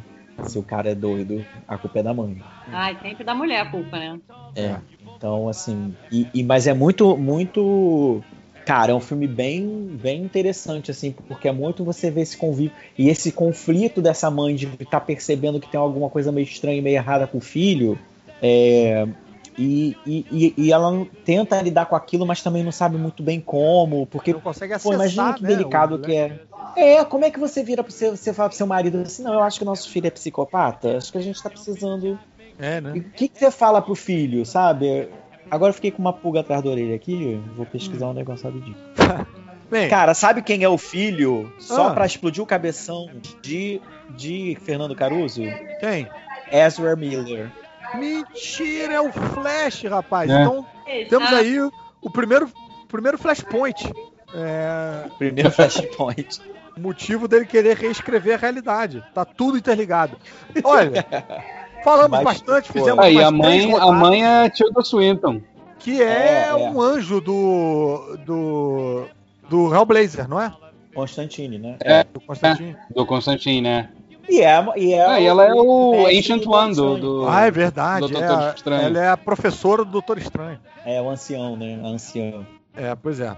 Se 0.48 0.58
o 0.58 0.64
cara 0.64 0.90
é 0.90 0.96
doido, 0.96 1.46
a 1.68 1.78
culpa 1.78 2.00
é 2.00 2.04
da 2.04 2.14
mãe. 2.14 2.42
Ai, 2.72 2.98
sempre 3.02 3.24
da 3.24 3.36
mulher 3.36 3.62
a 3.62 3.72
culpa, 3.72 3.98
né? 3.98 4.20
É. 4.56 4.76
Então, 5.16 5.48
assim. 5.48 5.96
E, 6.12 6.28
e, 6.34 6.44
mas 6.44 6.68
é 6.68 6.74
muito, 6.74 7.16
muito 7.16 8.24
Cara, 8.66 8.92
é 8.92 8.96
um 8.96 9.00
filme 9.00 9.28
bem, 9.28 9.98
bem 10.02 10.22
interessante, 10.22 10.92
assim, 10.92 11.12
porque 11.28 11.48
é 11.48 11.52
muito 11.52 11.84
você 11.84 12.12
ver 12.12 12.22
esse 12.22 12.38
convívio 12.38 12.72
e 12.98 13.10
esse 13.10 13.32
conflito 13.32 14.02
dessa 14.02 14.30
mãe 14.30 14.56
de 14.56 14.66
estar 14.68 14.86
tá 14.86 15.02
percebendo 15.02 15.60
que 15.60 15.70
tem 15.70 15.80
alguma 15.80 16.10
coisa 16.10 16.32
meio 16.32 16.46
estranha, 16.46 16.82
meio 16.82 16.96
errada 16.96 17.26
com 17.26 17.40
o 17.40 17.42
filho. 17.42 17.98
É, 18.42 19.08
e, 19.58 19.98
e, 20.06 20.54
e, 20.58 20.72
ela 20.72 21.06
tenta 21.26 21.62
lidar 21.62 21.86
com 21.86 21.96
aquilo, 21.96 22.26
mas 22.26 22.42
também 22.42 22.64
não 22.64 22.72
sabe 22.72 22.98
muito 22.98 23.22
bem 23.22 23.40
como, 23.40 24.06
porque 24.08 24.34
não 24.34 24.40
consegue 24.40 24.74
acessar, 24.74 24.92
pô, 24.92 24.96
imagina 24.96 25.34
que 25.34 25.44
né, 25.44 25.50
delicado 25.50 26.00
que 26.00 26.16
é. 26.16 26.40
É, 26.76 27.04
como 27.04 27.26
é 27.26 27.32
que 27.32 27.40
você 27.40 27.64
vira 27.64 27.84
para 27.84 27.92
seu, 27.92 28.16
você 28.16 28.34
fala 28.34 28.50
pro 28.50 28.58
seu 28.58 28.66
marido 28.66 29.00
assim, 29.00 29.24
não, 29.24 29.34
eu 29.34 29.42
acho 29.42 29.60
que 29.60 29.66
nosso 29.66 29.90
filho 29.90 30.08
é 30.08 30.10
psicopata, 30.10 30.98
acho 30.98 31.12
que 31.12 31.18
a 31.18 31.22
gente 31.22 31.42
tá 31.42 31.50
precisando. 31.50 32.18
É, 32.58 32.80
né? 32.80 32.94
o 32.96 33.02
que, 33.12 33.28
que 33.28 33.40
você 33.40 33.52
fala 33.52 33.82
pro 33.82 33.96
filho, 33.96 34.46
sabe? 34.46 35.10
Agora 35.50 35.72
eu 35.72 35.74
fiquei 35.74 35.92
com 35.92 36.00
uma 36.00 36.14
pulga 36.14 36.40
atrás 36.40 36.64
da 36.64 36.70
orelha 36.70 36.96
aqui, 36.96 37.42
vou 37.58 37.66
pesquisar 37.66 38.08
um 38.08 38.14
negócio 38.14 38.46
rapidinho. 38.46 38.78
Bem, 39.70 39.88
Cara, 39.90 40.14
sabe 40.14 40.42
quem 40.42 40.64
é 40.64 40.70
o 40.70 40.78
filho? 40.78 41.52
Só 41.58 41.88
ah. 41.88 41.94
pra 41.94 42.06
explodir 42.06 42.44
o 42.44 42.46
cabeção 42.46 43.10
de, 43.42 43.82
de 44.10 44.58
Fernando 44.66 44.94
Caruso? 44.94 45.44
Quem? 45.80 46.10
Ezra 46.52 46.94
Miller. 46.98 47.50
Mentira, 47.96 48.94
é 48.94 49.02
o 49.02 49.12
Flash, 49.12 49.84
rapaz. 49.84 50.30
É. 50.30 50.42
Então, 50.42 50.66
temos 51.10 51.34
aí 51.34 51.60
o 52.02 52.10
primeiro, 52.10 52.50
primeiro 52.88 53.18
Flashpoint. 53.18 53.92
É... 54.34 55.10
Primeiro 55.18 55.52
Flashpoint. 55.52 56.42
motivo 56.78 57.28
dele 57.28 57.46
querer 57.46 57.78
reescrever 57.78 58.36
a 58.36 58.38
realidade. 58.38 59.04
Tá 59.14 59.26
tudo 59.26 59.58
interligado. 59.58 60.18
Olha, 60.64 61.06
Falamos 61.84 62.12
Mas, 62.12 62.24
bastante, 62.24 62.72
fizemos 62.72 63.04
Aí, 63.04 63.22
a 63.22 63.32
mãe, 63.32 63.74
a 63.74 63.92
mãe 63.92 64.26
é 64.26 64.50
Tilda 64.50 64.82
Swinton. 64.82 65.42
Que 65.80 66.02
é, 66.02 66.48
é, 66.48 66.54
um 66.54 66.80
anjo 66.80 67.20
do, 67.20 68.18
do. 68.24 69.08
do 69.50 69.74
Hellblazer, 69.74 70.30
não 70.30 70.40
é? 70.40 70.54
Constantine, 70.94 71.58
né? 71.58 71.78
É, 71.82 72.04
do 72.04 72.20
Constantine. 72.22 72.78
É, 72.90 72.94
do 72.94 73.06
Constantine, 73.06 73.62
né? 73.62 73.90
E, 74.32 74.42
é, 74.42 74.66
e, 74.78 74.94
é 74.94 75.06
ah, 75.06 75.20
e 75.20 75.26
ela 75.26 75.46
é 75.46 75.54
o 75.54 76.08
Ancient 76.08 76.48
One 76.48 76.74
do, 76.74 76.98
do, 76.98 77.28
Ah, 77.28 77.48
é 77.48 77.52
verdade. 77.52 78.08
Do 78.08 78.14
Doutor 78.14 78.42
é, 78.42 78.54
Estranho. 78.56 78.88
Ela 78.88 79.00
é 79.00 79.10
a 79.10 79.18
professora 79.18 79.84
do 79.84 79.92
Doutor 79.92 80.18
Estranho. 80.18 80.58
É 80.86 81.02
o 81.02 81.10
ancião, 81.10 81.58
né? 81.58 81.82
A 81.84 81.88
ancião. 81.88 82.48
É, 82.74 82.96
pois 82.96 83.20
é. 83.20 83.36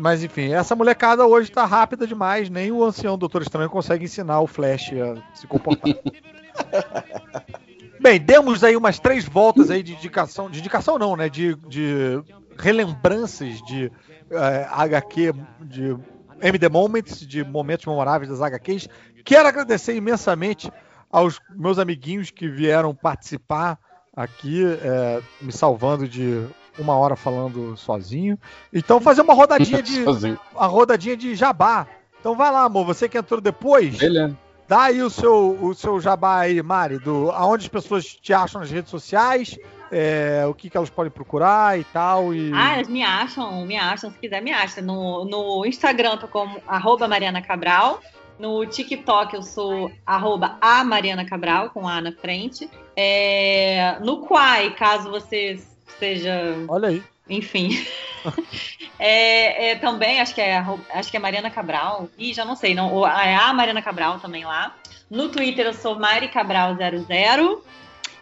Mas 0.00 0.22
enfim, 0.22 0.52
essa 0.52 0.76
molecada 0.76 1.26
hoje 1.26 1.50
tá 1.50 1.64
rápida 1.64 2.06
demais, 2.06 2.50
nem 2.50 2.70
o 2.70 2.84
ancião 2.84 3.16
Doutor 3.16 3.40
Estranho 3.40 3.70
consegue 3.70 4.04
ensinar 4.04 4.40
o 4.40 4.46
Flash 4.46 4.92
a 4.92 5.16
se 5.34 5.46
comportar. 5.46 5.94
Bem, 7.98 8.20
demos 8.20 8.62
aí 8.62 8.76
umas 8.76 8.98
três 8.98 9.24
voltas 9.24 9.70
aí 9.70 9.82
de 9.82 9.94
indicação, 9.94 10.50
de 10.50 10.58
indicação 10.58 10.98
não, 10.98 11.16
né? 11.16 11.30
De, 11.30 11.54
de 11.68 12.22
relembranças 12.58 13.62
de 13.62 13.86
uh, 14.30 14.36
eh, 14.36 14.68
HQ, 14.70 15.32
de 15.62 15.96
MD 16.42 16.68
Moments, 16.68 17.26
de 17.26 17.42
momentos 17.42 17.86
memoráveis 17.86 18.28
das 18.28 18.42
HQs. 18.42 18.88
Quero 19.24 19.48
agradecer 19.48 19.96
imensamente 19.96 20.70
aos 21.10 21.40
meus 21.50 21.78
amiguinhos 21.78 22.30
que 22.30 22.48
vieram 22.48 22.94
participar 22.94 23.78
aqui, 24.14 24.64
é, 24.64 25.22
me 25.40 25.52
salvando 25.52 26.08
de 26.08 26.46
uma 26.78 26.96
hora 26.96 27.16
falando 27.16 27.76
sozinho. 27.76 28.38
Então 28.72 29.00
fazer 29.00 29.22
uma 29.22 29.34
rodadinha 29.34 29.80
de 29.82 30.04
uma 30.52 30.66
rodadinha 30.66 31.16
de 31.16 31.34
jabá. 31.34 31.86
Então 32.20 32.34
vai 32.34 32.50
lá, 32.50 32.64
amor, 32.64 32.84
você 32.84 33.08
que 33.08 33.18
entrou 33.18 33.40
depois. 33.40 33.96
Beleza. 33.96 34.36
Dá 34.66 34.84
aí 34.84 35.02
o 35.02 35.10
seu, 35.10 35.58
o 35.62 35.74
seu 35.74 36.00
jabá 36.00 36.40
aí, 36.40 36.62
Mari, 36.62 36.98
do, 36.98 37.30
aonde 37.32 37.64
as 37.64 37.68
pessoas 37.68 38.06
te 38.06 38.32
acham 38.32 38.62
nas 38.62 38.70
redes 38.70 38.90
sociais, 38.90 39.58
é, 39.92 40.42
o 40.48 40.54
que, 40.54 40.70
que 40.70 40.76
elas 40.76 40.88
podem 40.88 41.12
procurar 41.12 41.78
e 41.78 41.84
tal. 41.84 42.32
E... 42.32 42.50
Ah, 42.54 42.74
elas 42.74 42.88
me 42.88 43.02
acham, 43.02 43.64
me 43.66 43.76
acham, 43.76 44.10
se 44.10 44.18
quiser 44.18 44.40
me 44.40 44.50
acha. 44.52 44.80
No, 44.80 45.26
no 45.26 45.66
Instagram 45.66 46.16
tô 46.16 46.28
como 46.28 46.58
arroba 46.66 47.06
Mariana 47.06 47.42
Cabral. 47.42 48.00
No 48.38 48.66
TikTok 48.66 49.34
eu 49.34 49.42
sou 49.42 49.90
arroba 50.04 50.58
a 50.60 50.82
Mariana 50.82 51.24
Cabral, 51.24 51.70
com 51.70 51.88
A 51.88 52.00
na 52.00 52.12
frente. 52.12 52.68
É, 52.96 53.98
no 54.00 54.26
Quai, 54.26 54.74
caso 54.74 55.10
você 55.10 55.60
seja. 55.98 56.56
Olha 56.68 56.88
aí. 56.88 57.02
Enfim. 57.28 57.70
é, 58.98 59.70
é, 59.70 59.74
também, 59.76 60.20
acho 60.20 60.34
que 60.34 60.40
é, 60.40 60.64
acho 60.92 61.10
que 61.10 61.16
é 61.16 61.20
Mariana 61.20 61.50
Cabral. 61.50 62.08
Ih, 62.18 62.34
já 62.34 62.44
não 62.44 62.56
sei, 62.56 62.74
não. 62.74 63.06
É 63.06 63.34
a 63.34 63.52
Mariana 63.52 63.82
Cabral 63.82 64.18
também 64.18 64.44
lá. 64.44 64.74
No 65.10 65.28
Twitter 65.28 65.66
eu 65.66 65.74
sou 65.74 65.98
Mari 65.98 66.28
Cabral00. 66.28 67.62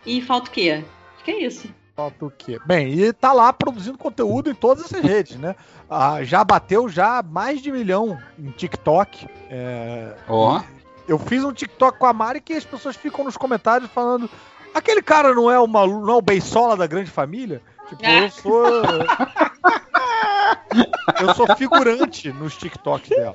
E 0.05 0.21
falta 0.21 0.51
o 0.51 0.53
quê? 0.53 0.85
Acho 1.15 1.25
que 1.25 1.31
é 1.31 1.45
isso. 1.45 1.82
Falta 1.95 2.25
o 2.25 2.31
quê? 2.31 2.59
Bem, 2.65 2.95
e 2.95 3.13
tá 3.13 3.33
lá 3.33 3.53
produzindo 3.53 3.99
conteúdo 3.99 4.51
em 4.51 4.55
todas 4.55 4.87
essas 4.87 5.03
redes, 5.03 5.37
né? 5.37 5.55
Ah, 5.91 6.25
já 6.25 6.43
bateu 6.43 6.89
já 6.89 7.23
mais 7.23 7.61
de 7.61 7.71
milhão 7.71 8.19
em 8.39 8.51
TikTok. 8.51 9.29
É... 9.51 10.15
Oh. 10.27 10.59
Eu 11.07 11.19
fiz 11.19 11.45
um 11.45 11.53
TikTok 11.53 11.99
com 11.99 12.07
a 12.07 12.13
Mari 12.13 12.41
que 12.41 12.55
as 12.55 12.65
pessoas 12.65 12.97
ficam 12.97 13.25
nos 13.25 13.37
comentários 13.37 13.91
falando 13.91 14.31
aquele 14.75 15.03
cara 15.03 15.35
não 15.35 15.51
é 15.51 15.59
o, 15.59 15.67
Malu, 15.67 16.05
não 16.05 16.15
é 16.15 16.17
o 16.17 16.23
Beisola 16.23 16.77
da 16.77 16.87
grande 16.87 17.11
família? 17.11 17.61
Tipo, 17.89 18.05
eu 18.07 18.31
sou... 18.33 18.83
eu 21.21 21.35
sou 21.35 21.57
figurante 21.57 22.33
nos 22.33 22.57
TikToks 22.57 23.11
dela. 23.11 23.35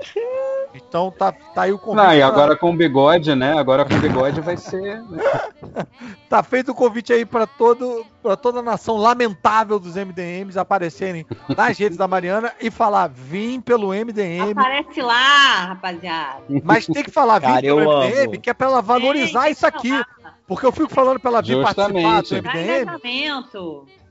Então 0.88 1.12
tá, 1.12 1.32
tá 1.32 1.64
aí 1.64 1.72
o 1.72 1.78
convite. 1.78 2.06
Não, 2.06 2.14
e 2.14 2.22
agora 2.22 2.49
pra... 2.49 2.58
com 2.58 2.72
o 2.72 2.76
bigode, 2.76 3.36
né? 3.36 3.58
Agora 3.58 3.86
com 3.86 3.94
o 3.94 3.99
bigode 3.99 4.41
vai 4.41 4.58
ser. 4.58 5.02
Né? 5.04 5.24
tá 6.30 6.44
feito 6.44 6.72
o 6.72 6.76
convite 6.76 7.12
aí 7.12 7.26
para 7.26 7.48
todo, 7.48 8.06
pra 8.22 8.36
toda 8.36 8.60
a 8.60 8.64
nação 8.64 8.98
lamentável 8.98 9.80
dos 9.80 9.95
MDMs 9.95 10.58
aparecerem 10.58 11.26
nas 11.56 11.78
redes 11.78 11.98
da 11.98 12.08
Mariana 12.08 12.54
e 12.62 12.70
falar: 12.70 13.08
vim 13.08 13.60
pelo 13.60 13.90
MDM. 13.90 14.52
Aparece 14.52 15.02
lá, 15.02 15.66
rapaziada. 15.66 16.44
Mas 16.64 16.86
tem 16.86 17.04
que 17.04 17.12
falar: 17.12 17.40
vim 17.40 17.62
pelo 17.62 17.80
MDM, 17.80 18.34
amo. 18.34 18.41
que 18.41 18.49
é 18.49 18.54
pra 18.54 18.68
ela 18.68 18.82
valorizar 18.82 19.49
isso 19.49 19.66
aqui. 19.66 19.91
Porque 20.48 20.66
eu 20.66 20.72
fico 20.72 20.90
falando 20.90 21.20
pra 21.20 21.30
ela 21.30 21.41
vir 21.41 21.62
participar 21.62 22.22
do 22.22 22.36
MDM 22.36 22.99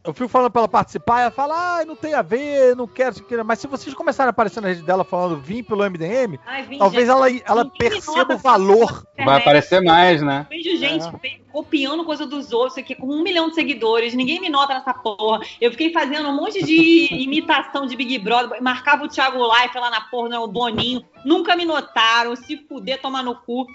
eu 0.06 0.14
fico 0.14 0.28
falando 0.28 0.50
pra 0.50 0.60
ela 0.60 0.68
participar, 0.68 1.22
ela 1.22 1.30
fala, 1.32 1.80
ah, 1.80 1.84
não 1.84 1.96
tem 1.96 2.14
a 2.14 2.22
ver, 2.22 2.76
não 2.76 2.86
quero, 2.86 3.16
mas 3.44 3.58
se 3.58 3.66
vocês 3.66 3.92
começarem 3.92 4.28
a 4.28 4.30
aparecer 4.30 4.60
na 4.60 4.68
rede 4.68 4.82
dela 4.82 5.04
falando 5.04 5.36
vim 5.36 5.64
pelo 5.64 5.82
MDM, 5.82 6.38
Ai, 6.46 6.62
vim, 6.62 6.78
talvez 6.78 7.08
ela, 7.08 7.26
ela 7.44 7.68
perceba 7.68 8.34
o 8.34 8.38
valor. 8.38 9.04
Vai 9.16 9.40
aparecer 9.40 9.82
mais, 9.82 10.22
né? 10.22 10.46
Vejo 10.48 10.76
gente 10.76 11.04
é. 11.06 11.38
copiando 11.50 12.04
coisa 12.04 12.24
dos 12.24 12.52
outros 12.52 12.78
aqui 12.78 12.94
com 12.94 13.08
um 13.08 13.22
milhão 13.22 13.48
de 13.48 13.56
seguidores, 13.56 14.14
ninguém 14.14 14.40
me 14.40 14.48
nota 14.48 14.74
nessa 14.74 14.94
porra. 14.94 15.40
Eu 15.60 15.72
fiquei 15.72 15.92
fazendo 15.92 16.28
um 16.28 16.36
monte 16.36 16.64
de 16.64 17.08
imitação 17.10 17.84
de 17.84 17.96
Big 17.96 18.18
Brother, 18.20 18.62
marcava 18.62 19.04
o 19.04 19.08
Thiago 19.08 19.38
Life 19.38 19.76
lá 19.76 19.90
na 19.90 20.02
porra, 20.02 20.28
né, 20.28 20.38
o 20.38 20.46
Boninho, 20.46 21.04
nunca 21.24 21.56
me 21.56 21.64
notaram, 21.64 22.36
se 22.36 22.56
fuder, 22.68 23.00
tomar 23.00 23.24
no 23.24 23.34
cu. 23.34 23.66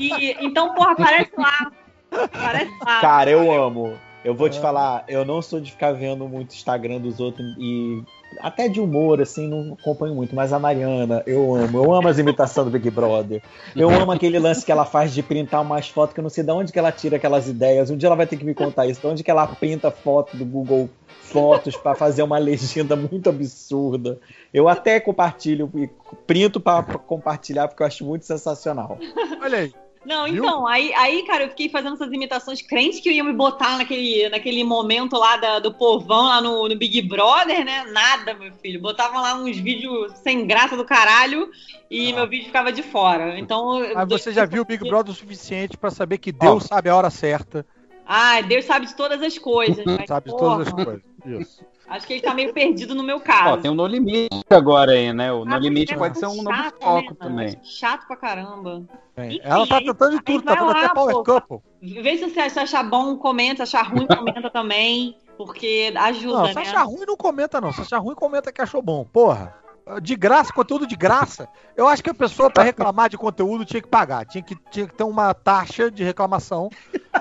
E, 0.00 0.36
então, 0.40 0.74
porra, 0.74 0.92
aparece 0.92 1.32
lá. 1.36 1.70
Aparece 2.10 2.72
lá. 2.84 3.00
Cara, 3.00 3.30
eu 3.30 3.52
amo. 3.52 4.07
Eu 4.28 4.34
vou 4.34 4.46
te 4.50 4.58
é. 4.58 4.60
falar, 4.60 5.04
eu 5.08 5.24
não 5.24 5.40
sou 5.40 5.58
de 5.58 5.72
ficar 5.72 5.92
vendo 5.92 6.28
muito 6.28 6.54
Instagram 6.54 7.00
dos 7.00 7.18
outros 7.18 7.46
e 7.58 8.02
até 8.40 8.68
de 8.68 8.78
humor, 8.78 9.22
assim, 9.22 9.48
não 9.48 9.72
acompanho 9.72 10.14
muito, 10.14 10.36
mas 10.36 10.52
a 10.52 10.58
Mariana, 10.58 11.22
eu 11.26 11.54
amo. 11.54 11.82
Eu 11.82 11.94
amo 11.94 12.08
as 12.08 12.18
imitações 12.18 12.66
do 12.66 12.70
Big 12.70 12.90
Brother. 12.90 13.42
Eu 13.74 13.88
amo 13.88 14.12
aquele 14.12 14.38
lance 14.38 14.66
que 14.66 14.70
ela 14.70 14.84
faz 14.84 15.14
de 15.14 15.22
printar 15.22 15.62
umas 15.62 15.88
fotos, 15.88 16.12
que 16.12 16.20
eu 16.20 16.22
não 16.22 16.28
sei 16.28 16.44
de 16.44 16.52
onde 16.52 16.70
que 16.70 16.78
ela 16.78 16.92
tira 16.92 17.16
aquelas 17.16 17.48
ideias. 17.48 17.88
Um 17.88 17.96
dia 17.96 18.06
ela 18.06 18.16
vai 18.16 18.26
ter 18.26 18.36
que 18.36 18.44
me 18.44 18.54
contar 18.54 18.86
isso, 18.86 19.00
de 19.00 19.06
onde 19.06 19.24
que 19.24 19.30
ela 19.30 19.46
printa 19.46 19.90
foto 19.90 20.36
do 20.36 20.44
Google 20.44 20.90
Fotos 21.22 21.74
para 21.74 21.94
fazer 21.94 22.22
uma 22.22 22.36
legenda 22.36 22.94
muito 22.96 23.30
absurda. 23.30 24.18
Eu 24.52 24.68
até 24.68 25.00
compartilho 25.00 25.70
e 25.74 25.88
printo 26.26 26.60
para 26.60 26.82
compartilhar, 26.98 27.66
porque 27.66 27.82
eu 27.82 27.86
acho 27.86 28.04
muito 28.04 28.26
sensacional. 28.26 28.98
Olha 29.40 29.60
aí. 29.60 29.72
Não, 30.04 30.26
então, 30.26 30.66
aí, 30.66 30.92
aí, 30.94 31.22
cara, 31.24 31.44
eu 31.44 31.48
fiquei 31.50 31.68
fazendo 31.68 31.94
essas 31.94 32.12
imitações 32.12 32.62
crentes 32.62 33.00
que 33.00 33.08
eu 33.08 33.12
ia 33.12 33.24
me 33.24 33.32
botar 33.32 33.76
naquele, 33.76 34.28
naquele 34.28 34.62
momento 34.64 35.16
lá 35.16 35.36
da, 35.36 35.58
do 35.58 35.74
povão, 35.74 36.26
lá 36.26 36.40
no, 36.40 36.68
no, 36.68 36.76
Big 36.76 37.02
Brother, 37.02 37.64
né? 37.64 37.84
Nada, 37.92 38.34
meu 38.34 38.52
filho. 38.54 38.80
Botavam 38.80 39.20
lá 39.20 39.34
uns 39.34 39.56
vídeos 39.58 40.12
sem 40.22 40.46
graça 40.46 40.76
do 40.76 40.84
caralho 40.84 41.50
e 41.90 42.12
ah. 42.12 42.16
meu 42.16 42.28
vídeo 42.28 42.46
ficava 42.46 42.72
de 42.72 42.82
fora. 42.82 43.38
Então. 43.38 43.80
Mas 43.94 44.08
você 44.08 44.32
já 44.32 44.44
viu 44.44 44.62
o 44.62 44.66
Big 44.66 44.88
Brother 44.88 45.12
o 45.12 45.16
suficiente 45.16 45.76
para 45.76 45.90
saber 45.90 46.18
que 46.18 46.32
Deus 46.32 46.64
oh. 46.64 46.68
sabe 46.68 46.88
a 46.88 46.96
hora 46.96 47.10
certa. 47.10 47.66
Ah, 48.06 48.40
Deus 48.40 48.64
sabe 48.64 48.86
de 48.86 48.94
todas 48.94 49.22
as 49.22 49.36
coisas. 49.36 49.84
Mas, 49.84 50.06
sabe 50.06 50.30
de 50.30 50.36
todas 50.36 50.68
as 50.68 50.72
coisas. 50.72 51.02
Isso. 51.26 51.62
Acho 51.88 52.06
que 52.06 52.12
ele 52.14 52.22
tá 52.22 52.34
meio 52.34 52.52
perdido 52.52 52.94
no 52.94 53.02
meu 53.02 53.18
caso. 53.18 53.54
Ó, 53.54 53.56
tem 53.56 53.70
o 53.70 53.74
No 53.74 53.86
Limite 53.86 54.44
agora 54.50 54.92
aí, 54.92 55.12
né? 55.12 55.32
O 55.32 55.44
No 55.44 55.54
ah, 55.54 55.58
Limite 55.58 55.94
é 55.94 55.96
pode 55.96 56.18
ser 56.18 56.26
um 56.26 56.42
novo 56.42 56.50
né, 56.50 56.70
foco 56.78 57.10
né, 57.10 57.16
também. 57.18 57.60
Chato 57.62 58.06
pra 58.06 58.16
caramba. 58.16 58.82
Enfim, 59.16 59.40
ela 59.42 59.66
tá 59.66 59.78
tentando 59.78 60.16
de 60.16 60.22
tudo, 60.22 60.42
tá 60.42 60.54
dando 60.54 60.70
até 60.70 60.88
Power 60.90 61.24
Couple. 61.24 61.58
Vê 61.80 62.18
se 62.18 62.28
você 62.28 62.60
achar 62.60 62.82
bom, 62.82 63.16
comenta. 63.16 63.64
Se 63.64 63.76
achar 63.76 63.90
ruim, 63.90 64.06
comenta 64.06 64.50
também. 64.50 65.16
Porque 65.38 65.92
ajuda, 65.96 66.38
não, 66.38 66.46
se 66.48 66.54
né? 66.54 66.62
achar 66.62 66.82
ruim, 66.82 67.06
não 67.06 67.16
comenta, 67.16 67.60
não. 67.60 67.72
Se 67.72 67.80
achar 67.80 67.98
ruim, 67.98 68.14
comenta 68.14 68.52
que 68.52 68.60
achou 68.60 68.82
bom. 68.82 69.04
Porra. 69.04 69.54
De 70.02 70.14
graça, 70.14 70.52
conteúdo 70.52 70.86
de 70.86 70.94
graça. 70.94 71.48
Eu 71.74 71.88
acho 71.88 72.02
que 72.02 72.10
a 72.10 72.14
pessoa, 72.14 72.50
para 72.50 72.62
reclamar 72.62 73.08
de 73.08 73.16
conteúdo, 73.16 73.64
tinha 73.64 73.80
que 73.80 73.88
pagar. 73.88 74.26
Tinha 74.26 74.42
que, 74.42 74.54
tinha 74.70 74.86
que 74.86 74.94
ter 74.94 75.04
uma 75.04 75.32
taxa 75.32 75.90
de 75.90 76.04
reclamação. 76.04 76.68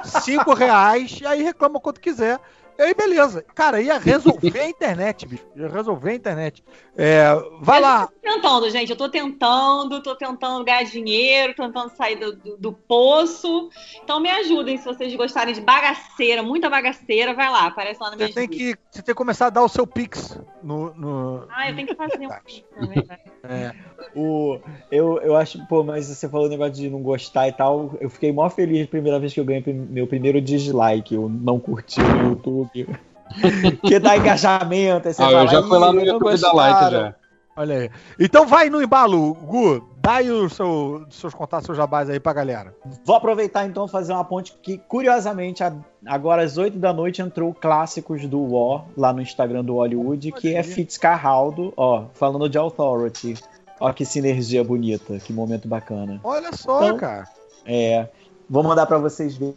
Cinco 0.03 0.53
reais, 0.53 1.19
e 1.21 1.25
aí 1.25 1.41
reclama 1.41 1.79
quanto 1.79 2.01
quiser. 2.01 2.37
E 2.77 2.81
aí, 2.83 2.93
beleza. 2.93 3.43
Cara, 3.55 3.81
ia 3.81 3.97
resolver 3.97 4.59
a 4.59 4.69
internet, 4.69 5.25
bicho. 5.25 5.45
Ia 5.55 5.67
resolver 5.67 6.11
a 6.11 6.15
internet. 6.15 6.63
É, 6.95 7.25
vai 7.59 7.79
eu 7.79 7.81
lá. 7.81 8.07
Tô 8.07 8.13
tentando, 8.21 8.69
gente. 8.69 8.91
Eu 8.91 8.95
tô 8.95 9.09
tentando, 9.09 10.01
tô 10.03 10.15
tentando 10.15 10.63
ganhar 10.63 10.83
dinheiro, 10.83 11.55
tentando 11.55 11.89
sair 11.89 12.17
do, 12.17 12.35
do, 12.35 12.57
do, 12.57 12.73
poço. 12.73 13.69
Então 14.03 14.19
me 14.19 14.29
ajudem 14.29 14.77
se 14.77 14.85
vocês 14.85 15.13
gostarem 15.15 15.55
de 15.55 15.61
bagaceira, 15.61 16.43
muita 16.43 16.69
bagaceira, 16.69 17.33
vai 17.33 17.49
lá, 17.49 17.65
aparece 17.65 17.99
lá 17.99 18.11
no 18.11 18.17
meu 18.17 18.31
tem 18.31 18.47
que 18.47 18.75
Você 18.91 19.01
tem 19.01 19.13
que 19.13 19.13
começar 19.15 19.47
a 19.47 19.49
dar 19.49 19.63
o 19.63 19.69
seu 19.69 19.87
Pix 19.87 20.39
no. 20.61 20.93
no... 20.93 21.47
Ah, 21.49 21.69
eu 21.69 21.75
tenho 21.75 21.87
que 21.87 21.95
fazer 21.95 22.19
um 22.19 22.29
Pix 22.45 22.63
também, 22.79 23.07
É. 23.43 23.73
O, 24.15 24.59
eu, 24.91 25.19
eu 25.21 25.35
acho, 25.35 25.65
pô, 25.67 25.83
mas 25.83 26.07
você 26.07 26.29
falou 26.29 26.45
o 26.45 26.49
negócio 26.49 26.73
de 26.73 26.89
não 26.89 27.01
gostar 27.01 27.47
e 27.47 27.51
tal. 27.51 27.95
Eu 27.99 28.09
fiquei 28.09 28.31
mó 28.31 28.49
feliz 28.49 28.85
a 28.85 28.89
primeira 28.89 29.19
vez 29.19 29.33
que 29.33 29.39
eu 29.39 29.45
ganhei 29.45 29.63
meu 29.67 30.05
primeiro 30.05 30.39
dislike. 30.39 31.15
Eu 31.15 31.27
não 31.27 31.59
curti 31.59 31.99
no 31.99 32.29
YouTube 32.29 32.66
que 33.85 33.99
dá 33.99 34.17
engajamento. 34.17 35.07
Aí 35.07 35.13
você 35.13 35.21
ah, 35.21 35.25
fala, 35.25 35.43
eu 35.43 35.47
já 35.47 35.63
fui 35.63 35.77
lá 35.77 35.93
no 35.93 36.01
YouTube 36.01 36.37
like 36.53 36.91
já. 36.91 37.15
Olha 37.55 37.75
aí. 37.75 37.91
Então 38.19 38.45
vai 38.45 38.69
no 38.69 38.81
embalo, 38.81 39.33
Gu. 39.33 39.83
Dá 39.99 40.17
aí 40.17 40.31
os 40.31 40.53
seu, 40.53 41.05
seus 41.09 41.33
contatos, 41.33 41.65
seus 41.65 41.77
jabás 41.77 42.09
aí 42.09 42.19
pra 42.19 42.31
galera. 42.31 42.73
Vou 43.03 43.15
aproveitar 43.15 43.65
então 43.65 43.87
fazer 43.87 44.13
uma 44.13 44.23
ponte 44.23 44.53
que, 44.61 44.77
curiosamente, 44.77 45.63
agora 46.05 46.43
às 46.43 46.57
8 46.57 46.77
da 46.77 46.93
noite 46.93 47.21
entrou 47.21 47.53
clássicos 47.53 48.25
do 48.27 48.39
War 48.39 48.85
lá 48.95 49.11
no 49.11 49.21
Instagram 49.21 49.65
do 49.65 49.73
Hollywood, 49.73 50.31
que 50.33 50.55
é 50.55 50.61
Fitzcarraldo, 50.61 51.73
ó, 51.75 52.05
falando 52.13 52.47
de 52.47 52.57
Authority. 52.57 53.33
Ó, 53.79 53.91
que 53.91 54.05
sinergia 54.05 54.63
bonita, 54.63 55.19
que 55.19 55.33
momento 55.33 55.67
bacana. 55.67 56.21
Olha 56.23 56.51
só, 56.53 56.85
então, 56.85 56.97
cara. 56.97 57.27
É. 57.65 58.07
Vou 58.49 58.63
mandar 58.63 58.85
para 58.85 58.97
vocês 58.97 59.35
verem 59.35 59.55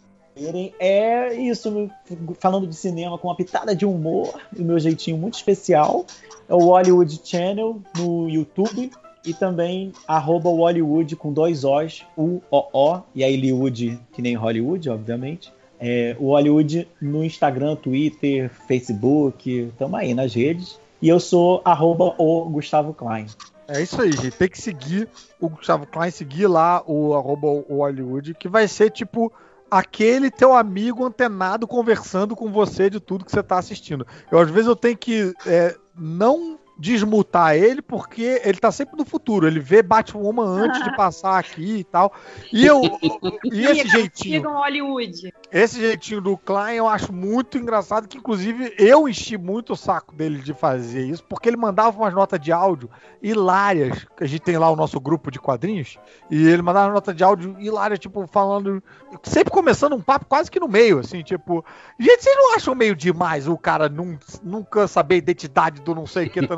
é 0.79 1.33
isso, 1.33 1.89
falando 2.39 2.67
de 2.67 2.75
cinema 2.75 3.17
com 3.17 3.27
uma 3.27 3.35
pitada 3.35 3.75
de 3.75 3.85
humor, 3.85 4.33
o 4.57 4.61
meu 4.61 4.79
jeitinho 4.79 5.17
muito 5.17 5.35
especial. 5.35 6.05
É 6.47 6.53
o 6.53 6.59
Hollywood 6.59 7.21
Channel 7.23 7.81
no 7.97 8.29
YouTube 8.29 8.91
e 9.25 9.33
também 9.33 9.93
arroba 10.07 10.49
Hollywood 10.49 11.15
com 11.15 11.31
dois 11.31 11.63
O's, 11.63 12.05
U-O-O, 12.17 13.01
e 13.13 13.23
aí 13.23 13.35
Hollywood, 13.35 13.99
que 14.11 14.21
nem 14.21 14.35
Hollywood, 14.35 14.89
obviamente. 14.89 15.53
É, 15.79 16.15
o 16.19 16.27
Hollywood 16.27 16.87
no 17.01 17.23
Instagram, 17.23 17.75
Twitter, 17.75 18.51
Facebook, 18.67 19.71
tamo 19.77 19.95
aí 19.95 20.13
nas 20.13 20.33
redes. 20.33 20.79
E 21.01 21.09
eu 21.09 21.19
sou 21.19 21.61
arroba 21.65 22.13
o 22.19 22.45
Gustavo 22.49 22.93
Klein. 22.93 23.25
É 23.67 23.81
isso 23.81 23.99
aí, 23.99 24.11
gente. 24.11 24.31
Tem 24.31 24.49
que 24.49 24.61
seguir 24.61 25.07
o 25.39 25.49
Gustavo 25.49 25.87
Klein, 25.87 26.11
seguir 26.11 26.45
lá 26.45 26.83
o 26.85 27.15
arroba 27.15 27.47
o 27.47 27.77
Hollywood, 27.77 28.35
que 28.35 28.47
vai 28.47 28.67
ser 28.67 28.91
tipo 28.91 29.31
aquele 29.71 30.29
teu 30.29 30.53
amigo 30.53 31.05
antenado 31.05 31.65
conversando 31.65 32.35
com 32.35 32.51
você 32.51 32.89
de 32.89 32.99
tudo 32.99 33.23
que 33.23 33.31
você 33.31 33.39
está 33.39 33.57
assistindo. 33.57 34.05
Eu, 34.29 34.37
às 34.37 34.51
vezes, 34.51 34.67
eu 34.67 34.75
tenho 34.75 34.97
que 34.97 35.33
é, 35.47 35.73
não 35.95 36.59
desmutar 36.81 37.55
ele, 37.55 37.79
porque 37.79 38.41
ele 38.43 38.57
tá 38.57 38.71
sempre 38.71 38.97
no 38.97 39.05
futuro. 39.05 39.45
Ele 39.45 39.59
vê 39.59 39.83
Batwoman 39.83 40.47
antes 40.47 40.83
de 40.83 40.93
passar 40.97 41.37
aqui 41.37 41.77
e 41.77 41.83
tal. 41.83 42.11
E 42.51 42.65
eu. 42.65 42.81
e 43.45 43.65
esse 43.65 43.87
jeitinho. 43.87 44.49
Hollywood. 44.49 45.31
Esse 45.51 45.79
jeitinho 45.79 46.21
do 46.21 46.35
Klein 46.35 46.77
eu 46.77 46.87
acho 46.87 47.13
muito 47.13 47.57
engraçado, 47.57 48.07
que 48.07 48.17
inclusive 48.17 48.73
eu 48.79 49.07
enchi 49.07 49.37
muito 49.37 49.73
o 49.73 49.75
saco 49.75 50.15
dele 50.15 50.39
de 50.39 50.53
fazer 50.53 51.05
isso, 51.05 51.23
porque 51.25 51.47
ele 51.47 51.57
mandava 51.57 52.01
umas 52.01 52.13
notas 52.13 52.39
de 52.39 52.51
áudio 52.51 52.89
hilárias, 53.21 54.07
que 54.17 54.23
a 54.23 54.27
gente 54.27 54.41
tem 54.41 54.57
lá 54.57 54.69
o 54.71 54.75
nosso 54.75 54.99
grupo 54.99 55.29
de 55.29 55.39
quadrinhos, 55.39 55.99
e 56.31 56.47
ele 56.47 56.63
mandava 56.63 56.87
uma 56.87 56.93
nota 56.95 57.13
de 57.13 57.23
áudio 57.23 57.55
hilária, 57.59 57.97
tipo, 57.97 58.25
falando. 58.25 58.81
Sempre 59.23 59.51
começando 59.51 59.93
um 59.93 60.01
papo 60.01 60.25
quase 60.25 60.49
que 60.49 60.59
no 60.59 60.67
meio, 60.67 60.99
assim, 60.99 61.21
tipo. 61.21 61.63
Gente, 61.99 62.23
vocês 62.23 62.35
não 62.35 62.55
acham 62.55 62.73
meio 62.73 62.95
demais 62.95 63.47
o 63.47 63.57
cara 63.57 63.87
nunca 64.41 64.87
saber 64.87 65.15
a 65.15 65.17
identidade 65.19 65.81
do 65.81 65.93
não 65.93 66.07
sei 66.07 66.25
o 66.25 66.29
que? 66.29 66.47
Tá, 66.47 66.55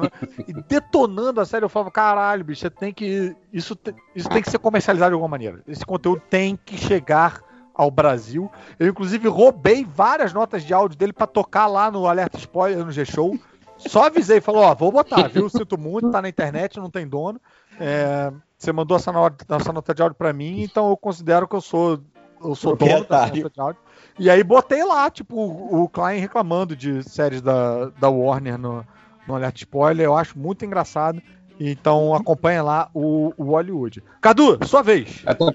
e 0.47 0.53
detonando 0.53 1.41
a 1.41 1.45
série, 1.45 1.65
eu 1.65 1.69
falava, 1.69 1.91
caralho, 1.91 2.43
bicho, 2.43 2.61
você 2.61 2.69
tem 2.69 2.93
que. 2.93 3.35
Isso, 3.51 3.77
isso 4.15 4.29
tem 4.29 4.41
que 4.41 4.49
ser 4.49 4.59
comercializado 4.59 5.11
de 5.11 5.13
alguma 5.13 5.29
maneira. 5.29 5.61
Esse 5.67 5.85
conteúdo 5.85 6.21
tem 6.29 6.55
que 6.55 6.77
chegar 6.77 7.41
ao 7.73 7.89
Brasil. 7.89 8.51
Eu, 8.79 8.87
inclusive, 8.87 9.27
roubei 9.27 9.83
várias 9.83 10.33
notas 10.33 10.63
de 10.63 10.73
áudio 10.73 10.97
dele 10.97 11.13
para 11.13 11.27
tocar 11.27 11.67
lá 11.67 11.89
no 11.89 12.07
Alerta 12.07 12.37
Spoiler 12.37 12.85
no 12.85 12.91
G-Show. 12.91 13.37
Só 13.77 14.05
avisei, 14.05 14.39
falou, 14.39 14.63
ó, 14.63 14.75
vou 14.75 14.91
botar, 14.91 15.27
viu? 15.27 15.49
Sinto 15.49 15.77
muito, 15.77 16.11
tá 16.11 16.21
na 16.21 16.29
internet, 16.29 16.79
não 16.79 16.89
tem 16.89 17.07
dono. 17.07 17.41
É, 17.79 18.31
você 18.57 18.71
mandou 18.71 18.95
essa 18.95 19.11
nota, 19.11 19.45
essa 19.55 19.73
nota 19.73 19.93
de 19.93 20.01
áudio 20.01 20.15
para 20.15 20.31
mim, 20.31 20.61
então 20.61 20.89
eu 20.89 20.95
considero 20.95 21.47
que 21.47 21.55
eu 21.55 21.61
sou 21.61 21.99
eu 22.41 22.55
sou 22.55 22.75
dono 22.75 23.05
da 23.05 23.23
agência 23.23 23.49
de 23.49 23.59
áudio. 23.59 23.81
E 24.19 24.29
aí 24.29 24.43
botei 24.43 24.83
lá, 24.83 25.09
tipo, 25.09 25.35
o, 25.35 25.83
o 25.83 25.89
Klein 25.89 26.19
reclamando 26.19 26.75
de 26.75 27.01
séries 27.03 27.41
da, 27.41 27.85
da 27.99 28.09
Warner 28.09 28.57
no, 28.57 28.85
no 29.27 29.35
Alert 29.35 29.57
Spoiler. 29.57 30.05
Eu 30.05 30.15
acho 30.15 30.37
muito 30.37 30.65
engraçado. 30.65 31.21
Então 31.59 32.13
acompanha 32.13 32.63
lá 32.63 32.89
o, 32.93 33.33
o 33.37 33.43
Hollywood. 33.51 34.03
Cadu, 34.21 34.59
sua 34.65 34.81
vez. 34.81 35.21
Até... 35.25 35.45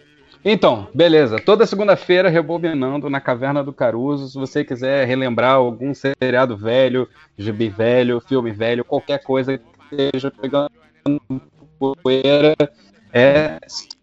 Então, 0.44 0.88
beleza. 0.94 1.38
Toda 1.44 1.66
segunda-feira 1.66 2.28
rebobinando 2.28 3.10
na 3.10 3.20
Caverna 3.20 3.62
do 3.62 3.72
Caruso. 3.72 4.28
Se 4.28 4.38
você 4.38 4.64
quiser 4.64 5.06
relembrar 5.06 5.54
algum 5.54 5.92
seriado 5.94 6.56
velho, 6.56 7.08
gibi 7.36 7.68
velho, 7.68 8.20
filme 8.20 8.52
velho, 8.52 8.84
qualquer 8.84 9.22
coisa 9.22 9.58
que 9.58 9.64
esteja 9.94 10.30
pegando 10.30 10.70
poeira, 11.78 12.54
é 13.12 13.58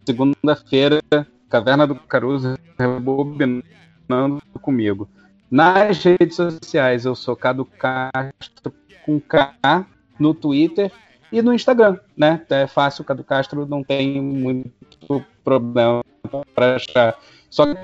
segunda-feira, 0.05 1.01
Caverna 1.49 1.85
do 1.85 1.95
Caruso 1.95 2.57
rebobinando 2.77 3.63
comigo. 4.61 5.07
Nas 5.49 6.03
redes 6.03 6.35
sociais 6.35 7.05
eu 7.05 7.15
sou 7.15 7.35
Cado 7.35 7.65
Castro 7.65 8.73
com 9.05 9.19
K 9.19 9.85
no 10.19 10.33
Twitter 10.33 10.91
e 11.31 11.41
no 11.41 11.53
Instagram, 11.53 11.97
né? 12.15 12.41
É 12.49 12.67
fácil, 12.67 13.03
Cadu 13.03 13.23
Castro 13.23 13.65
não 13.65 13.83
tem 13.83 14.21
muito 14.21 14.71
problema 15.43 16.03
para 16.53 16.75
achar. 16.75 17.17
Só 17.49 17.65
que 17.65 17.75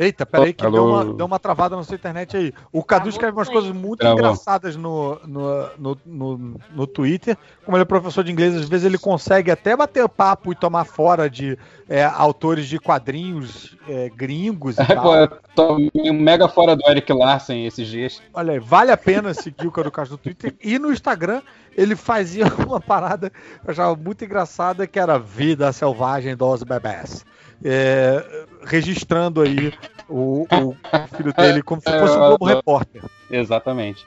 Eita, 0.00 0.24
peraí 0.24 0.54
que 0.54 0.62
deu 0.70 0.86
uma, 0.86 1.04
deu 1.04 1.26
uma 1.26 1.38
travada 1.38 1.76
na 1.76 1.84
sua 1.84 1.94
internet 1.94 2.34
aí. 2.34 2.54
O 2.72 2.82
Cadu 2.82 3.10
escreve 3.10 3.36
umas 3.36 3.50
coisas 3.50 3.70
muito 3.70 3.98
Travou. 3.98 4.18
engraçadas 4.18 4.74
no, 4.74 5.20
no, 5.26 5.68
no, 5.76 5.98
no, 6.06 6.60
no 6.74 6.86
Twitter. 6.86 7.36
Como 7.66 7.76
ele 7.76 7.82
é 7.82 7.84
professor 7.84 8.24
de 8.24 8.32
inglês, 8.32 8.56
às 8.56 8.66
vezes 8.66 8.86
ele 8.86 8.96
consegue 8.96 9.50
até 9.50 9.76
bater 9.76 10.08
papo 10.08 10.52
e 10.52 10.54
tomar 10.54 10.86
fora 10.86 11.28
de 11.28 11.58
é, 11.86 12.02
autores 12.02 12.66
de 12.66 12.78
quadrinhos 12.78 13.76
é, 13.86 14.08
gringos 14.08 14.78
e 14.78 14.80
é, 14.80 14.86
tal. 14.86 15.14
eu 15.14 15.28
tô 15.54 15.78
mega 16.14 16.48
fora 16.48 16.74
do 16.74 16.88
Eric 16.88 17.12
Larsen 17.12 17.66
esses 17.66 17.86
dias. 17.86 18.22
Olha 18.32 18.54
aí, 18.54 18.58
vale 18.58 18.90
a 18.90 18.96
pena 18.96 19.34
seguir 19.34 19.66
o 19.66 19.70
Cadu 19.70 19.90
Castro 19.90 20.14
no 20.14 20.18
Twitter. 20.18 20.54
E 20.64 20.78
no 20.78 20.90
Instagram 20.90 21.42
ele 21.76 21.94
fazia 21.94 22.46
uma 22.66 22.80
parada 22.80 23.28
que 23.28 23.36
eu 23.66 23.70
achava 23.70 23.94
muito 23.94 24.24
engraçada, 24.24 24.86
que 24.86 24.98
era 24.98 25.18
Vida 25.18 25.70
Selvagem 25.72 26.34
dos 26.34 26.62
Bebés 26.62 27.22
é, 27.64 28.46
registrando 28.62 29.42
aí 29.42 29.72
o, 30.08 30.42
o, 30.42 30.76
filho 31.16 31.32
dele 31.36 31.62
como 31.62 31.80
se 31.80 31.90
fosse 31.90 32.14
um 32.14 32.18
Globo 32.18 32.44
Repórter. 32.44 33.02
Exatamente. 33.30 34.06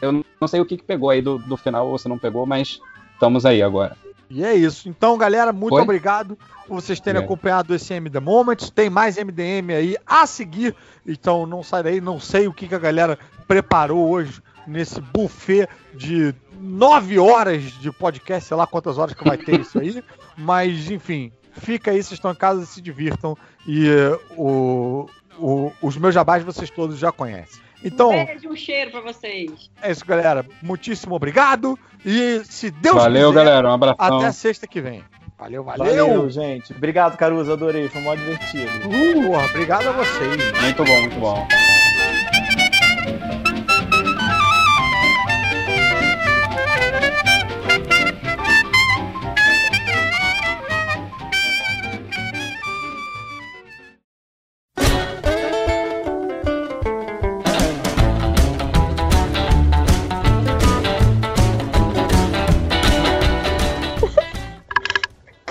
Eu 0.00 0.24
não 0.40 0.48
sei 0.48 0.60
o 0.60 0.66
que, 0.66 0.76
que 0.76 0.84
pegou 0.84 1.10
aí 1.10 1.20
do, 1.20 1.38
do 1.38 1.56
final, 1.56 1.88
ou 1.88 1.98
se 1.98 2.08
não 2.08 2.18
pegou, 2.18 2.46
mas 2.46 2.80
estamos 3.14 3.44
aí 3.44 3.62
agora. 3.62 3.96
E 4.28 4.44
é 4.44 4.54
isso. 4.54 4.88
Então, 4.88 5.16
galera, 5.16 5.52
muito 5.52 5.74
Foi? 5.74 5.82
obrigado 5.82 6.36
por 6.66 6.80
vocês 6.80 6.98
terem 6.98 7.20
é. 7.20 7.24
acompanhado 7.24 7.74
esse 7.74 7.94
MD 7.94 8.18
Moments. 8.18 8.70
Tem 8.70 8.90
mais 8.90 9.16
MDM 9.16 9.72
aí 9.76 9.96
a 10.06 10.26
seguir. 10.26 10.74
Então, 11.06 11.46
não 11.46 11.62
sai 11.62 11.82
daí. 11.82 12.00
Não 12.00 12.18
sei 12.18 12.48
o 12.48 12.52
que, 12.52 12.66
que 12.66 12.74
a 12.74 12.78
galera 12.78 13.18
preparou 13.46 14.08
hoje 14.10 14.42
nesse 14.66 15.00
buffet 15.00 15.68
de 15.94 16.34
nove 16.60 17.18
horas 17.18 17.62
de 17.62 17.92
podcast. 17.92 18.48
Sei 18.48 18.56
lá 18.56 18.66
quantas 18.66 18.98
horas 18.98 19.14
que 19.14 19.24
vai 19.24 19.38
ter 19.38 19.60
isso 19.60 19.78
aí. 19.78 20.02
Mas, 20.36 20.90
enfim, 20.90 21.32
Fica 21.60 21.90
aí, 21.90 22.02
vocês 22.02 22.12
estão 22.12 22.30
em 22.30 22.34
casa 22.34 22.64
se 22.66 22.80
divirtam. 22.80 23.36
E 23.66 23.88
uh, 23.88 24.20
o, 24.36 25.08
o, 25.38 25.72
os 25.82 25.96
meus 25.96 26.14
jabás 26.14 26.42
vocês 26.42 26.70
todos 26.70 26.98
já 26.98 27.10
conhecem. 27.10 27.60
Então, 27.84 28.10
um 28.10 28.24
beijo, 28.24 28.48
um 28.48 28.56
cheiro 28.56 28.90
pra 28.90 29.00
vocês. 29.00 29.70
É 29.82 29.90
isso, 29.90 30.04
galera. 30.04 30.44
Muitíssimo 30.62 31.14
obrigado. 31.14 31.78
E 32.04 32.42
se 32.44 32.70
Deus 32.70 32.96
Valeu, 32.96 33.30
quiser, 33.30 33.44
galera. 33.44 33.68
Um 33.68 33.74
abraço. 33.74 33.96
Até 33.98 34.32
sexta 34.32 34.66
que 34.66 34.80
vem. 34.80 35.04
Valeu, 35.38 35.62
valeu. 35.62 36.08
Valeu, 36.08 36.30
gente. 36.30 36.72
Obrigado, 36.72 37.16
Caruso. 37.16 37.52
Adorei. 37.52 37.88
Foi 37.88 38.00
mó 38.00 38.14
divertido. 38.14 38.88
Uh, 38.88 39.34
obrigado 39.50 39.88
a 39.88 39.92
vocês. 39.92 40.62
Muito 40.62 40.84
bom, 40.84 41.00
muito 41.00 41.20
bom. 41.20 41.46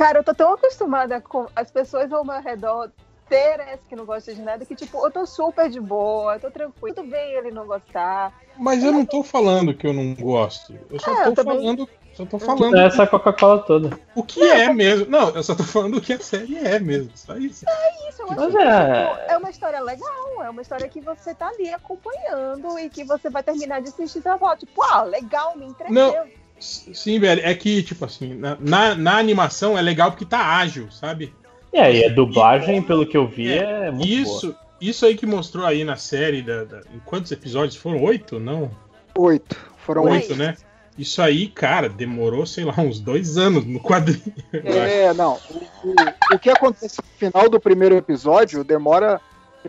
Cara, 0.06 0.20
eu 0.20 0.24
tô 0.24 0.36
tão 0.36 0.54
acostumada 0.54 1.20
com 1.20 1.48
as 1.56 1.72
pessoas 1.72 2.14
ao 2.14 2.24
meu 2.24 2.40
redor 2.40 2.92
ter 3.28 3.60
essa 3.60 3.82
que 3.90 3.96
não 3.96 4.06
gosta 4.06 4.36
de 4.36 4.40
nada, 4.40 4.64
que 4.64 4.76
tipo, 4.76 5.04
eu 5.04 5.10
tô 5.10 5.26
super 5.26 5.68
de 5.68 5.80
boa, 5.80 6.38
tô 6.38 6.52
tranquilo, 6.52 6.96
tudo 6.96 7.10
bem 7.10 7.34
ele 7.34 7.50
não 7.50 7.66
gostar. 7.66 8.32
Mas 8.56 8.84
eu 8.84 8.92
não 8.92 9.04
tô 9.04 9.24
falando 9.24 9.74
que 9.74 9.88
eu 9.88 9.94
não 9.94 10.14
gosto. 10.14 10.78
Eu 10.92 11.00
só 11.00 11.12
é, 11.12 11.24
tô 11.24 11.42
eu 11.42 11.44
falando. 11.44 11.90
Só 12.14 12.24
tô 12.24 12.38
falando. 12.38 12.78
É 12.78 12.86
essa 12.86 13.08
Coca-Cola 13.08 13.64
toda. 13.64 14.00
O 14.14 14.22
que 14.22 14.44
é 14.44 14.72
mesmo. 14.72 15.10
Não, 15.10 15.30
eu 15.30 15.42
só 15.42 15.56
tô 15.56 15.64
falando 15.64 15.98
o 15.98 16.02
que 16.02 16.14
a 16.14 16.20
série 16.20 16.56
é 16.56 16.78
mesmo. 16.78 17.10
Só 17.16 17.36
isso. 17.36 17.66
É 17.68 18.08
isso, 18.08 18.22
eu 18.22 18.30
acho 18.30 18.52
que 18.52 18.58
é... 18.60 19.10
Tipo, 19.10 19.32
é 19.32 19.38
uma 19.40 19.50
história 19.50 19.82
legal. 19.82 20.44
É 20.44 20.50
uma 20.52 20.62
história 20.62 20.88
que 20.88 21.02
você 21.02 21.34
tá 21.34 21.48
ali 21.48 21.74
acompanhando 21.74 22.78
e 22.78 22.92
que 22.92 23.04
você 23.04 23.28
vai 23.28 23.42
terminar 23.42 23.82
de 23.82 23.90
assistir 23.90 24.20
e 24.20 24.22
você 24.22 24.38
vai 24.38 24.56
tipo, 24.56 24.84
ah, 24.84 25.02
legal, 25.02 25.58
me 25.58 25.66
entreteu. 25.66 25.96
Não. 25.96 26.45
Sim, 26.60 27.20
velho, 27.20 27.42
é 27.44 27.54
que, 27.54 27.84
tipo 27.84 28.06
assim, 28.06 28.34
na, 28.34 28.58
na, 28.60 28.96
na, 28.96 29.18
animação 29.18 29.78
é 29.78 29.82
legal 29.82 30.12
porque 30.12 30.26
tá 30.26 30.58
ágil, 30.58 30.90
sabe? 30.92 31.34
É, 31.72 31.94
e 31.94 32.06
a 32.06 32.10
dublagem, 32.10 32.78
e, 32.78 32.82
pelo 32.82 33.06
que 33.06 33.18
eu 33.18 33.28
vi, 33.28 33.52
é, 33.52 33.88
é 33.88 33.92
muito 33.92 34.08
isso, 34.08 34.48
boa. 34.48 34.66
Isso 34.80 35.06
aí 35.06 35.16
que 35.16 35.26
mostrou 35.26 35.66
aí 35.66 35.84
na 35.84 35.96
série, 35.96 36.42
da, 36.42 36.64
da, 36.64 36.82
em 36.94 37.00
quantos 37.06 37.32
episódios? 37.32 37.76
Foram 37.76 38.02
oito, 38.04 38.40
não? 38.40 38.72
Oito, 39.18 39.56
foram 39.78 40.04
oito. 40.04 40.32
Oito, 40.32 40.36
né? 40.36 40.56
Isso 40.98 41.22
aí, 41.22 41.48
cara, 41.48 41.90
demorou, 41.90 42.46
sei 42.46 42.64
lá, 42.64 42.74
uns 42.78 43.00
dois 43.00 43.38
anos 43.38 43.66
no 43.66 43.80
quadrinho. 43.80 44.34
É, 44.54 45.14
não. 45.14 45.38
O, 45.50 45.90
o, 45.90 46.36
o 46.36 46.40
que 46.40 46.50
acontece 46.50 47.00
no 47.00 47.18
final 47.18 47.50
do 47.50 47.60
primeiro 47.60 47.96
episódio 47.96 48.64
demora 48.64 49.20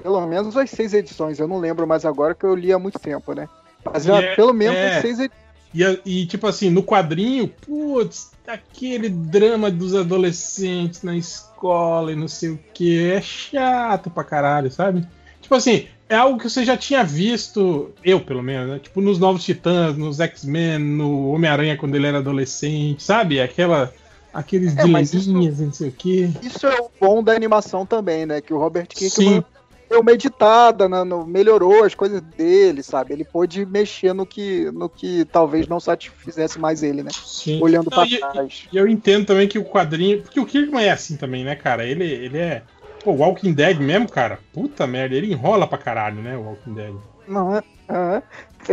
pelo 0.01 0.25
menos 0.27 0.55
umas 0.55 0.71
seis 0.71 0.95
edições. 0.95 1.39
Eu 1.39 1.49
não 1.49 1.59
lembro 1.59 1.87
mais 1.87 2.05
agora 2.05 2.35
que 2.35 2.45
eu 2.45 2.55
li 2.55 2.73
há 2.73 2.79
muito 2.79 2.99
tempo, 2.99 3.33
né? 3.33 3.49
Mas 3.85 4.09
é, 4.09 4.35
pelo 4.35 4.53
menos 4.53 4.77
é, 4.77 5.01
seis 5.01 5.19
edições 5.19 5.46
e, 5.75 6.01
e, 6.05 6.27
tipo 6.27 6.47
assim, 6.47 6.71
no 6.71 6.83
quadrinho, 6.83 7.49
putz, 7.49 8.31
aquele 8.47 9.09
drama 9.09 9.71
dos 9.71 9.95
adolescentes 9.95 11.03
na 11.03 11.17
escola 11.17 12.13
e 12.13 12.17
não 12.17 12.29
sei 12.29 12.51
o 12.51 12.61
que, 12.73 13.11
é 13.11 13.21
chato 13.21 14.11
pra 14.11 14.25
caralho, 14.25 14.71
sabe? 14.71 15.07
Tipo 15.41 15.55
assim, 15.55 15.87
é 16.09 16.17
algo 16.17 16.39
que 16.39 16.49
você 16.49 16.65
já 16.65 16.77
tinha 16.77 17.03
visto, 17.05 17.91
eu 18.05 18.21
pelo 18.21 18.43
menos, 18.43 18.69
né? 18.69 18.79
Tipo 18.79 19.01
nos 19.01 19.19
Novos 19.19 19.45
Titãs, 19.45 19.97
nos 19.97 20.21
X-Men, 20.21 20.79
no 20.79 21.31
Homem-Aranha 21.31 21.77
quando 21.77 21.95
ele 21.95 22.07
era 22.07 22.19
adolescente, 22.19 23.03
sabe? 23.03 23.41
Aquela. 23.41 23.93
Aqueles 24.33 24.77
é, 24.77 24.83
dileminhas, 24.83 25.61
não 25.61 25.73
sei 25.73 25.89
o 25.89 25.93
que. 25.93 26.31
Isso 26.43 26.67
é 26.67 26.79
o 26.79 26.91
bom 27.01 27.23
da 27.23 27.33
animação 27.33 27.87
também, 27.87 28.27
né? 28.27 28.41
Que 28.41 28.53
o 28.53 28.59
Robert 28.59 28.87
Kirkman 28.87 29.43
deu 29.89 30.01
uma 30.01 30.13
editada, 30.13 30.89
né, 30.89 31.05
no, 31.05 31.27
melhorou 31.27 31.85
as 31.85 31.95
coisas 31.95 32.21
dele, 32.21 32.83
sabe? 32.83 33.13
Ele 33.13 33.25
pôde 33.25 33.65
mexer 33.65 34.13
no 34.13 34.27
que, 34.27 34.71
no 34.73 34.89
que 34.89 35.25
talvez 35.27 35.67
não 35.69 35.81
satisfizesse 35.81 36.59
mais 36.59 36.83
ele, 36.83 37.03
né? 37.03 37.11
Sim. 37.13 37.63
Olhando 37.63 37.91
para 37.91 38.07
trás. 38.07 38.69
E 38.73 38.77
eu 38.77 38.87
entendo 38.87 39.27
também 39.27 39.49
que 39.49 39.59
o 39.59 39.65
quadrinho. 39.65 40.23
Porque 40.23 40.41
o 40.41 40.47
Kirkman 40.47 40.85
é 40.85 40.91
assim 40.91 41.17
também, 41.17 41.45
né, 41.45 41.55
cara? 41.55 41.85
Ele, 41.85 42.05
ele 42.05 42.39
é. 42.39 42.63
Pô, 43.05 43.13
Walking 43.13 43.53
Dead 43.53 43.79
mesmo, 43.79 44.09
cara. 44.09 44.39
Puta 44.53 44.87
merda, 44.87 45.15
ele 45.15 45.33
enrola 45.33 45.67
pra 45.67 45.79
caralho, 45.79 46.21
né, 46.21 46.37
o 46.37 46.43
Walking 46.43 46.75
Dead. 46.75 46.95
Não, 47.29 47.57
é, 47.57 47.63
é. 47.89 48.23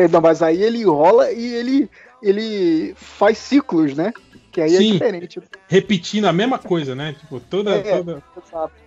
é 0.03 0.07
não, 0.07 0.21
mas 0.21 0.41
aí 0.41 0.61
ele 0.61 0.79
enrola 0.79 1.31
e 1.31 1.53
ele, 1.53 1.89
ele 2.21 2.93
faz 2.95 3.37
ciclos, 3.37 3.95
né? 3.95 4.11
Que 4.51 4.61
aí 4.61 4.75
é 4.75 4.77
Sim, 4.77 4.89
é 4.89 4.93
diferente. 4.93 5.41
Repetindo 5.67 6.25
a 6.25 6.33
mesma 6.33 6.59
coisa, 6.59 6.93
né? 6.93 7.15
Tipo, 7.19 7.39
toda. 7.39 7.75
É, 7.75 7.97
toda... 7.97 8.23
Exato. 8.37 8.82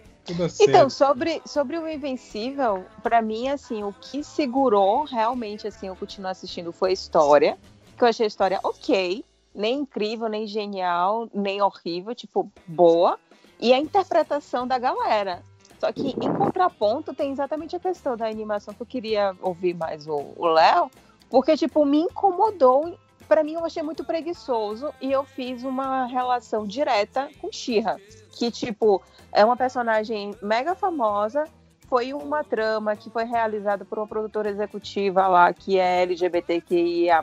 Então, 0.61 0.91
sobre, 0.91 1.41
sobre 1.47 1.79
o 1.79 1.89
Invencível, 1.89 2.85
para 3.03 3.23
mim, 3.23 3.49
assim, 3.49 3.83
o 3.85 3.93
que 3.93 4.25
segurou 4.25 5.05
realmente, 5.05 5.67
assim, 5.67 5.87
eu 5.87 5.97
continuar 5.97 6.31
assistindo 6.31 6.73
foi 6.73 6.91
a 6.91 6.93
história. 6.93 7.59
Que 7.97 8.05
eu 8.05 8.09
achei 8.09 8.25
a 8.25 8.29
história 8.29 8.61
ok, 8.63 9.25
nem 9.55 9.81
incrível, 9.81 10.29
nem 10.29 10.47
genial, 10.47 11.29
nem 11.33 11.63
horrível, 11.63 12.15
tipo, 12.15 12.51
boa. 12.67 13.19
E 13.59 13.73
a 13.73 13.79
interpretação 13.79 14.67
da 14.67 14.79
galera. 14.79 15.43
Só 15.79 15.93
que, 15.93 16.09
em 16.09 16.35
contraponto, 16.35 17.15
tem 17.15 17.31
exatamente 17.31 17.77
a 17.77 17.81
questão 17.81 18.17
da 18.17 18.27
animação 18.27 18.75
que 18.75 18.83
eu 18.83 18.87
queria 18.87 19.35
ouvir 19.41 19.75
mais 19.75 20.07
o 20.07 20.47
Léo, 20.47 20.91
porque, 21.31 21.57
tipo, 21.57 21.85
me 21.85 22.01
incomodou. 22.01 22.99
Para 23.29 23.43
mim, 23.43 23.55
eu 23.55 23.65
achei 23.65 23.83
muito 23.83 24.05
preguiçoso 24.05 24.93
e 25.01 25.11
eu 25.11 25.25
fiz 25.25 25.65
uma 25.65 26.07
relação 26.07 26.65
direta 26.65 27.29
com 27.41 27.51
Shira. 27.51 27.97
Que, 28.31 28.51
tipo, 28.51 29.03
é 29.33 29.45
uma 29.45 29.57
personagem 29.57 30.35
mega 30.41 30.75
famosa. 30.75 31.45
Foi 31.89 32.13
uma 32.13 32.45
trama 32.45 32.95
que 32.97 33.11
foi 33.11 33.25
realizada 33.25 33.85
por 33.85 33.99
uma 33.99 34.07
produtora 34.07 34.49
executiva 34.49 35.27
lá 35.27 35.53
que 35.53 35.79
é 35.79 36.03
LGBTQIA, 36.03 37.23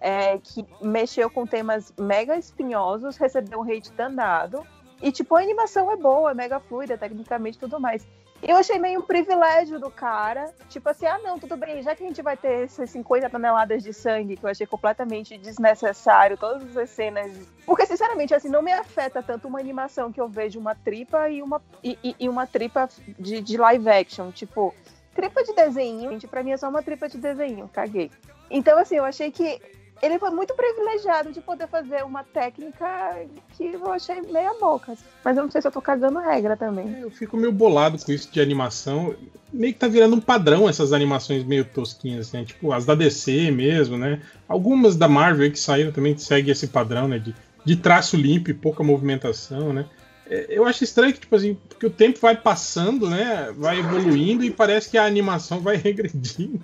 é, 0.00 0.38
que 0.38 0.64
mexeu 0.82 1.30
com 1.30 1.46
temas 1.46 1.92
mega 1.98 2.36
espinhosos, 2.36 3.16
recebeu 3.16 3.60
um 3.60 3.62
hate 3.62 3.92
danado. 3.92 4.66
E, 5.02 5.12
tipo, 5.12 5.34
a 5.34 5.40
animação 5.40 5.90
é 5.90 5.96
boa, 5.96 6.30
é 6.30 6.34
mega 6.34 6.60
fluida, 6.60 6.96
tecnicamente 6.96 7.58
tudo 7.58 7.78
mais. 7.78 8.06
Eu 8.42 8.56
achei 8.56 8.78
meio 8.78 9.00
um 9.00 9.02
privilégio 9.02 9.80
do 9.80 9.90
cara. 9.90 10.52
Tipo 10.68 10.88
assim, 10.88 11.06
ah, 11.06 11.18
não, 11.18 11.38
tudo 11.38 11.56
bem, 11.56 11.82
já 11.82 11.94
que 11.94 12.04
a 12.04 12.06
gente 12.06 12.22
vai 12.22 12.36
ter 12.36 12.64
essas 12.64 12.90
50 12.90 13.30
toneladas 13.30 13.82
de 13.82 13.92
sangue, 13.92 14.36
que 14.36 14.44
eu 14.44 14.50
achei 14.50 14.66
completamente 14.66 15.36
desnecessário, 15.38 16.36
todas 16.36 16.76
as 16.76 16.90
cenas. 16.90 17.32
Porque, 17.64 17.86
sinceramente, 17.86 18.34
assim, 18.34 18.48
não 18.48 18.62
me 18.62 18.72
afeta 18.72 19.22
tanto 19.22 19.48
uma 19.48 19.58
animação 19.58 20.12
que 20.12 20.20
eu 20.20 20.28
vejo 20.28 20.58
uma 20.58 20.74
tripa 20.74 21.28
e 21.28 21.42
uma, 21.42 21.62
e, 21.82 22.14
e 22.18 22.28
uma 22.28 22.46
tripa 22.46 22.88
de, 23.18 23.40
de 23.40 23.56
live 23.56 23.88
action. 23.88 24.30
Tipo, 24.30 24.74
tripa 25.14 25.42
de 25.42 25.54
desenho, 25.54 26.10
gente, 26.10 26.28
pra 26.28 26.42
mim 26.42 26.52
é 26.52 26.56
só 26.56 26.68
uma 26.68 26.82
tripa 26.82 27.08
de 27.08 27.18
desenho, 27.18 27.68
caguei. 27.72 28.10
Então, 28.50 28.78
assim, 28.78 28.96
eu 28.96 29.04
achei 29.04 29.30
que 29.30 29.60
ele 30.02 30.18
foi 30.18 30.30
muito 30.30 30.54
privilegiado 30.54 31.32
de 31.32 31.40
poder 31.40 31.68
fazer 31.68 32.04
uma 32.04 32.22
técnica 32.22 33.16
que 33.56 33.72
eu 33.72 33.92
achei 33.92 34.20
meia 34.22 34.52
boca. 34.54 34.94
Mas 35.24 35.36
eu 35.36 35.42
não 35.42 35.50
sei 35.50 35.62
se 35.62 35.68
eu 35.68 35.72
tô 35.72 35.80
cagando 35.80 36.18
regra 36.18 36.56
também. 36.56 36.94
É, 36.96 37.04
eu 37.04 37.10
fico 37.10 37.36
meio 37.36 37.52
bolado 37.52 37.98
com 37.98 38.12
isso 38.12 38.30
de 38.30 38.40
animação. 38.40 39.14
Meio 39.52 39.72
que 39.72 39.78
tá 39.78 39.88
virando 39.88 40.16
um 40.16 40.20
padrão 40.20 40.68
essas 40.68 40.92
animações 40.92 41.44
meio 41.44 41.64
tosquinhas, 41.64 42.32
né? 42.32 42.44
Tipo, 42.44 42.72
as 42.72 42.84
da 42.84 42.94
DC 42.94 43.50
mesmo, 43.50 43.96
né? 43.96 44.20
Algumas 44.48 44.96
da 44.96 45.08
Marvel 45.08 45.50
que 45.50 45.58
saíram 45.58 45.92
também 45.92 46.16
seguem 46.16 46.52
esse 46.52 46.66
padrão, 46.66 47.08
né? 47.08 47.18
De, 47.18 47.34
de 47.64 47.76
traço 47.76 48.16
limpo 48.16 48.50
e 48.50 48.54
pouca 48.54 48.82
movimentação, 48.82 49.72
né? 49.72 49.86
É, 50.28 50.46
eu 50.48 50.64
acho 50.66 50.82
estranho 50.82 51.12
que, 51.12 51.20
tipo 51.20 51.34
assim, 51.36 51.54
porque 51.68 51.86
o 51.86 51.90
tempo 51.90 52.18
vai 52.20 52.36
passando, 52.36 53.08
né? 53.08 53.52
Vai 53.56 53.78
evoluindo 53.78 54.44
e 54.44 54.50
parece 54.50 54.90
que 54.90 54.98
a 54.98 55.04
animação 55.04 55.60
vai 55.60 55.76
regredindo. 55.78 56.60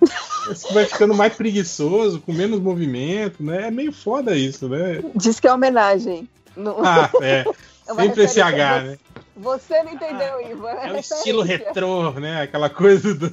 vai 0.73 0.85
ficando 0.85 1.15
mais 1.15 1.35
preguiçoso, 1.35 2.21
com 2.21 2.33
menos 2.33 2.61
movimento, 2.61 3.43
né? 3.43 3.69
É 3.69 3.71
meio 3.71 3.93
foda 3.93 4.37
isso, 4.37 4.69
né? 4.69 5.03
Diz 5.15 5.39
que 5.39 5.47
é 5.47 5.53
homenagem. 5.53 6.29
No... 6.57 6.77
Ah, 6.85 7.11
é. 7.21 7.45
é 7.89 7.95
Sempre 7.95 8.25
esse 8.25 8.41
H, 8.41 8.83
né? 8.83 8.99
Você 9.37 9.83
não 9.83 9.93
entendeu, 9.93 10.37
ah, 10.37 10.43
Ivan. 10.43 10.71
É, 10.71 10.89
é 10.89 10.93
o 10.93 10.97
estilo 10.99 11.43
retrô, 11.43 12.13
né? 12.13 12.43
Aquela 12.43 12.69
coisa 12.69 13.15
do. 13.15 13.27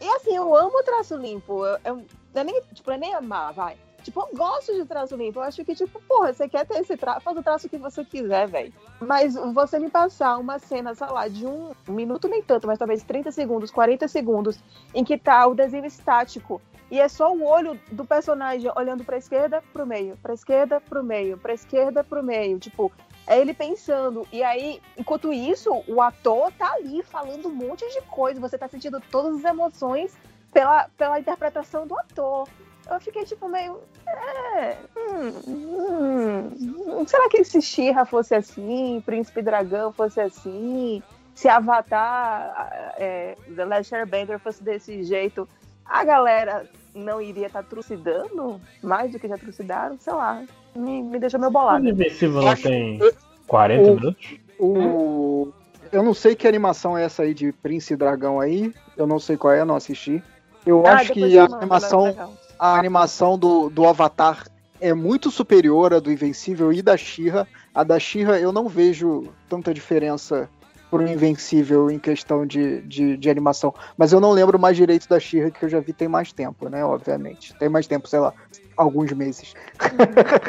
E 0.00 0.08
assim, 0.16 0.36
eu 0.36 0.54
amo 0.54 0.78
o 0.78 0.82
traço 0.82 1.16
limpo. 1.16 1.64
Eu, 1.64 1.78
eu, 1.84 2.06
eu 2.34 2.44
nem, 2.44 2.60
tipo, 2.74 2.90
eu 2.90 2.98
nem 2.98 3.14
amar, 3.14 3.52
vai. 3.54 3.76
Tipo, 4.04 4.20
eu 4.20 4.36
gosto 4.36 4.74
de 4.74 4.84
traço 4.84 5.16
limpo. 5.16 5.38
Eu 5.38 5.44
acho 5.44 5.64
que, 5.64 5.74
tipo, 5.74 6.00
porra, 6.02 6.32
você 6.32 6.46
quer 6.46 6.66
ter 6.66 6.78
esse 6.78 6.94
traço, 6.94 7.22
faz 7.22 7.36
o 7.38 7.42
traço 7.42 7.68
que 7.70 7.78
você 7.78 8.04
quiser, 8.04 8.46
velho. 8.46 8.72
Mas 9.00 9.34
você 9.34 9.78
me 9.78 9.88
passar 9.90 10.36
uma 10.36 10.58
cena, 10.58 10.94
sei 10.94 11.06
lá, 11.06 11.26
de 11.26 11.46
um, 11.46 11.72
minuto 11.88 12.28
nem 12.28 12.42
tanto, 12.42 12.66
mas 12.66 12.78
talvez 12.78 13.02
30 13.02 13.32
segundos, 13.32 13.70
40 13.70 14.06
segundos, 14.06 14.58
em 14.94 15.02
que 15.02 15.16
tá 15.16 15.46
o 15.46 15.54
desenho 15.54 15.86
estático 15.86 16.60
e 16.90 17.00
é 17.00 17.08
só 17.08 17.32
o 17.32 17.42
olho 17.42 17.80
do 17.90 18.04
personagem 18.04 18.70
olhando 18.76 19.04
pra 19.04 19.16
esquerda, 19.16 19.62
pro 19.72 19.86
meio, 19.86 20.18
pra 20.18 20.34
esquerda, 20.34 20.80
pro 20.82 21.02
meio, 21.02 21.38
pra 21.38 21.54
esquerda, 21.54 22.04
pro 22.04 22.22
meio. 22.22 22.58
Tipo, 22.58 22.92
é 23.26 23.40
ele 23.40 23.54
pensando. 23.54 24.28
E 24.30 24.42
aí, 24.42 24.82
enquanto 24.98 25.32
isso, 25.32 25.82
o 25.88 26.02
ator 26.02 26.52
tá 26.52 26.74
ali 26.74 27.02
falando 27.02 27.48
um 27.48 27.54
monte 27.54 27.88
de 27.90 28.02
coisa. 28.02 28.38
Você 28.38 28.58
tá 28.58 28.68
sentindo 28.68 29.00
todas 29.10 29.36
as 29.36 29.44
emoções 29.44 30.14
pela, 30.52 30.90
pela 30.98 31.18
interpretação 31.18 31.86
do 31.86 31.98
ator 31.98 32.46
eu 32.90 33.00
fiquei 33.00 33.24
tipo 33.24 33.48
meio. 33.48 33.80
É, 34.06 34.76
hum, 34.96 35.32
hum, 35.46 37.06
será 37.06 37.28
que 37.28 37.42
se 37.44 37.60
Shira 37.60 38.04
fosse 38.04 38.34
assim, 38.34 39.02
Príncipe 39.04 39.42
Dragão 39.42 39.92
fosse 39.92 40.20
assim, 40.20 41.02
se 41.34 41.48
Avatar, 41.48 42.92
é, 42.98 43.36
The 43.54 43.64
Last 43.64 43.94
Airbender 43.94 44.38
fosse 44.38 44.62
desse 44.62 45.02
jeito, 45.02 45.48
a 45.84 46.04
galera 46.04 46.68
não 46.94 47.20
iria 47.20 47.46
estar 47.46 47.62
tá 47.62 47.68
trucidando 47.68 48.60
mais 48.82 49.10
do 49.10 49.18
que 49.18 49.28
já 49.28 49.36
trucidaram? 49.36 49.96
Sei 49.98 50.12
lá, 50.12 50.42
me, 50.74 51.02
me 51.02 51.18
deixou 51.18 51.40
meio 51.40 51.50
bolado. 51.50 51.84
O 51.84 51.88
Invencível 51.88 52.42
não 52.42 52.54
tem 52.54 52.98
40 53.46 53.82
o, 53.82 53.94
minutos? 53.94 54.34
O, 54.58 55.52
eu 55.90 56.02
não 56.02 56.14
sei 56.14 56.34
que 56.34 56.46
animação 56.46 56.96
é 56.96 57.04
essa 57.04 57.22
aí 57.22 57.34
de 57.34 57.52
Príncipe 57.52 57.96
Dragão 57.96 58.40
aí, 58.40 58.72
eu 58.96 59.06
não 59.06 59.18
sei 59.18 59.36
qual 59.36 59.52
é, 59.52 59.64
não 59.64 59.76
assisti. 59.76 60.22
Eu 60.64 60.86
ah, 60.86 60.94
acho 60.94 61.12
que 61.12 61.38
a 61.38 61.44
animação 61.44 62.32
a 62.64 62.78
animação 62.78 63.38
do, 63.38 63.68
do 63.68 63.86
Avatar 63.86 64.48
é 64.80 64.94
muito 64.94 65.30
superior 65.30 65.92
à 65.92 66.00
do 66.00 66.10
Invencível 66.10 66.72
e 66.72 66.80
da 66.80 66.96
Shira. 66.96 67.46
A 67.74 67.84
da 67.84 67.98
Shira 67.98 68.40
eu 68.40 68.52
não 68.52 68.70
vejo 68.70 69.24
tanta 69.50 69.74
diferença 69.74 70.48
pro 70.90 71.06
Invencível 71.06 71.90
em 71.90 71.98
questão 71.98 72.46
de, 72.46 72.80
de, 72.80 73.18
de, 73.18 73.28
animação. 73.28 73.74
Mas 73.98 74.14
eu 74.14 74.20
não 74.20 74.30
lembro 74.30 74.58
mais 74.58 74.78
direito 74.78 75.06
da 75.06 75.20
Shira, 75.20 75.50
que 75.50 75.62
eu 75.62 75.68
já 75.68 75.78
vi 75.78 75.92
tem 75.92 76.08
mais 76.08 76.32
tempo, 76.32 76.70
né? 76.70 76.82
Obviamente. 76.82 77.54
Tem 77.58 77.68
mais 77.68 77.86
tempo, 77.86 78.08
sei 78.08 78.20
lá, 78.20 78.32
alguns 78.78 79.12
meses. 79.12 79.52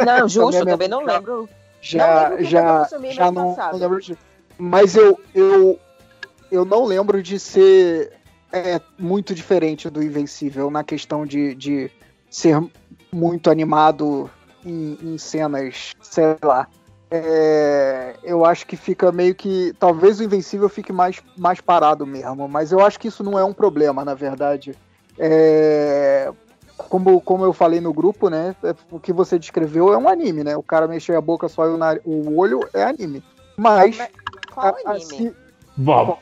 Não, 0.06 0.30
justo, 0.30 0.56
eu 0.56 0.66
também 0.66 0.88
não 0.88 1.04
lembro. 1.04 1.50
Já, 1.82 2.30
não 2.30 2.30
lembro 2.30 2.46
já, 2.46 2.88
já 3.12 3.32
não, 3.32 3.56
não, 3.58 3.78
lembro 3.78 4.00
de... 4.00 4.18
Mas 4.58 4.96
eu, 4.96 5.20
eu, 5.34 5.78
eu 6.50 6.64
não 6.64 6.86
lembro 6.86 7.22
de 7.22 7.38
ser 7.38 8.14
é 8.54 8.80
muito 8.98 9.36
diferente 9.36 9.90
do 9.90 10.02
Invencível 10.02 10.72
na 10.72 10.82
questão 10.82 11.26
de, 11.26 11.54
de 11.56 11.92
ser 12.36 12.62
muito 13.14 13.50
animado 13.50 14.30
em, 14.66 14.98
em 15.02 15.18
cenas, 15.18 15.94
sei 16.02 16.36
lá. 16.44 16.68
É, 17.10 18.16
eu 18.24 18.44
acho 18.44 18.68
que 18.68 18.76
fica 18.76 19.10
meio 19.12 19.34
que. 19.34 19.74
Talvez 19.80 20.20
o 20.20 20.24
Invencível 20.24 20.68
fique 20.68 20.92
mais, 20.92 21.22
mais 21.38 21.62
parado 21.62 22.06
mesmo, 22.06 22.48
mas 22.50 22.74
eu 22.74 22.82
acho 22.82 23.00
que 23.00 23.08
isso 23.08 23.24
não 23.24 23.40
é 23.40 23.44
um 23.46 23.54
problema, 23.54 24.04
na 24.04 24.14
verdade. 24.14 24.76
É, 25.18 26.30
como, 26.78 27.22
como 27.22 27.46
eu 27.46 27.54
falei 27.54 27.80
no 27.80 27.94
grupo, 27.94 28.30
né? 28.30 28.54
É, 28.64 28.76
o 28.92 29.00
que 29.00 29.14
você 29.14 29.40
descreveu 29.40 29.94
é 29.94 29.98
um 29.98 30.10
anime, 30.10 30.44
né? 30.44 30.58
O 30.58 30.64
cara 30.64 30.90
mexer 30.90 31.16
a 31.16 31.22
boca 31.22 31.48
só 31.48 31.66
e 31.66 31.70
o, 31.70 32.12
o 32.12 32.38
olho 32.38 32.68
é 32.74 32.84
anime. 32.84 33.24
Mas. 33.56 33.98
Qual 34.54 34.76
anime? 34.86 35.04
Assim, 35.04 35.34
Bom, 35.78 36.18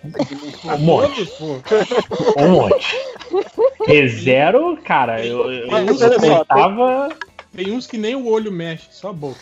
um 0.66 0.78
monte. 0.80 1.30
Um 2.38 2.50
monte. 2.50 2.98
Rezero, 3.86 4.78
cara, 4.84 5.24
eu, 5.26 5.52
eu, 5.52 5.68
eu 5.68 6.46
tava... 6.46 7.10
Tem 7.56 7.72
uns 7.72 7.86
que 7.86 7.98
nem 7.98 8.16
o 8.16 8.28
olho 8.28 8.52
mexe, 8.52 8.88
só 8.92 9.10
a 9.10 9.14
boca. 9.14 9.40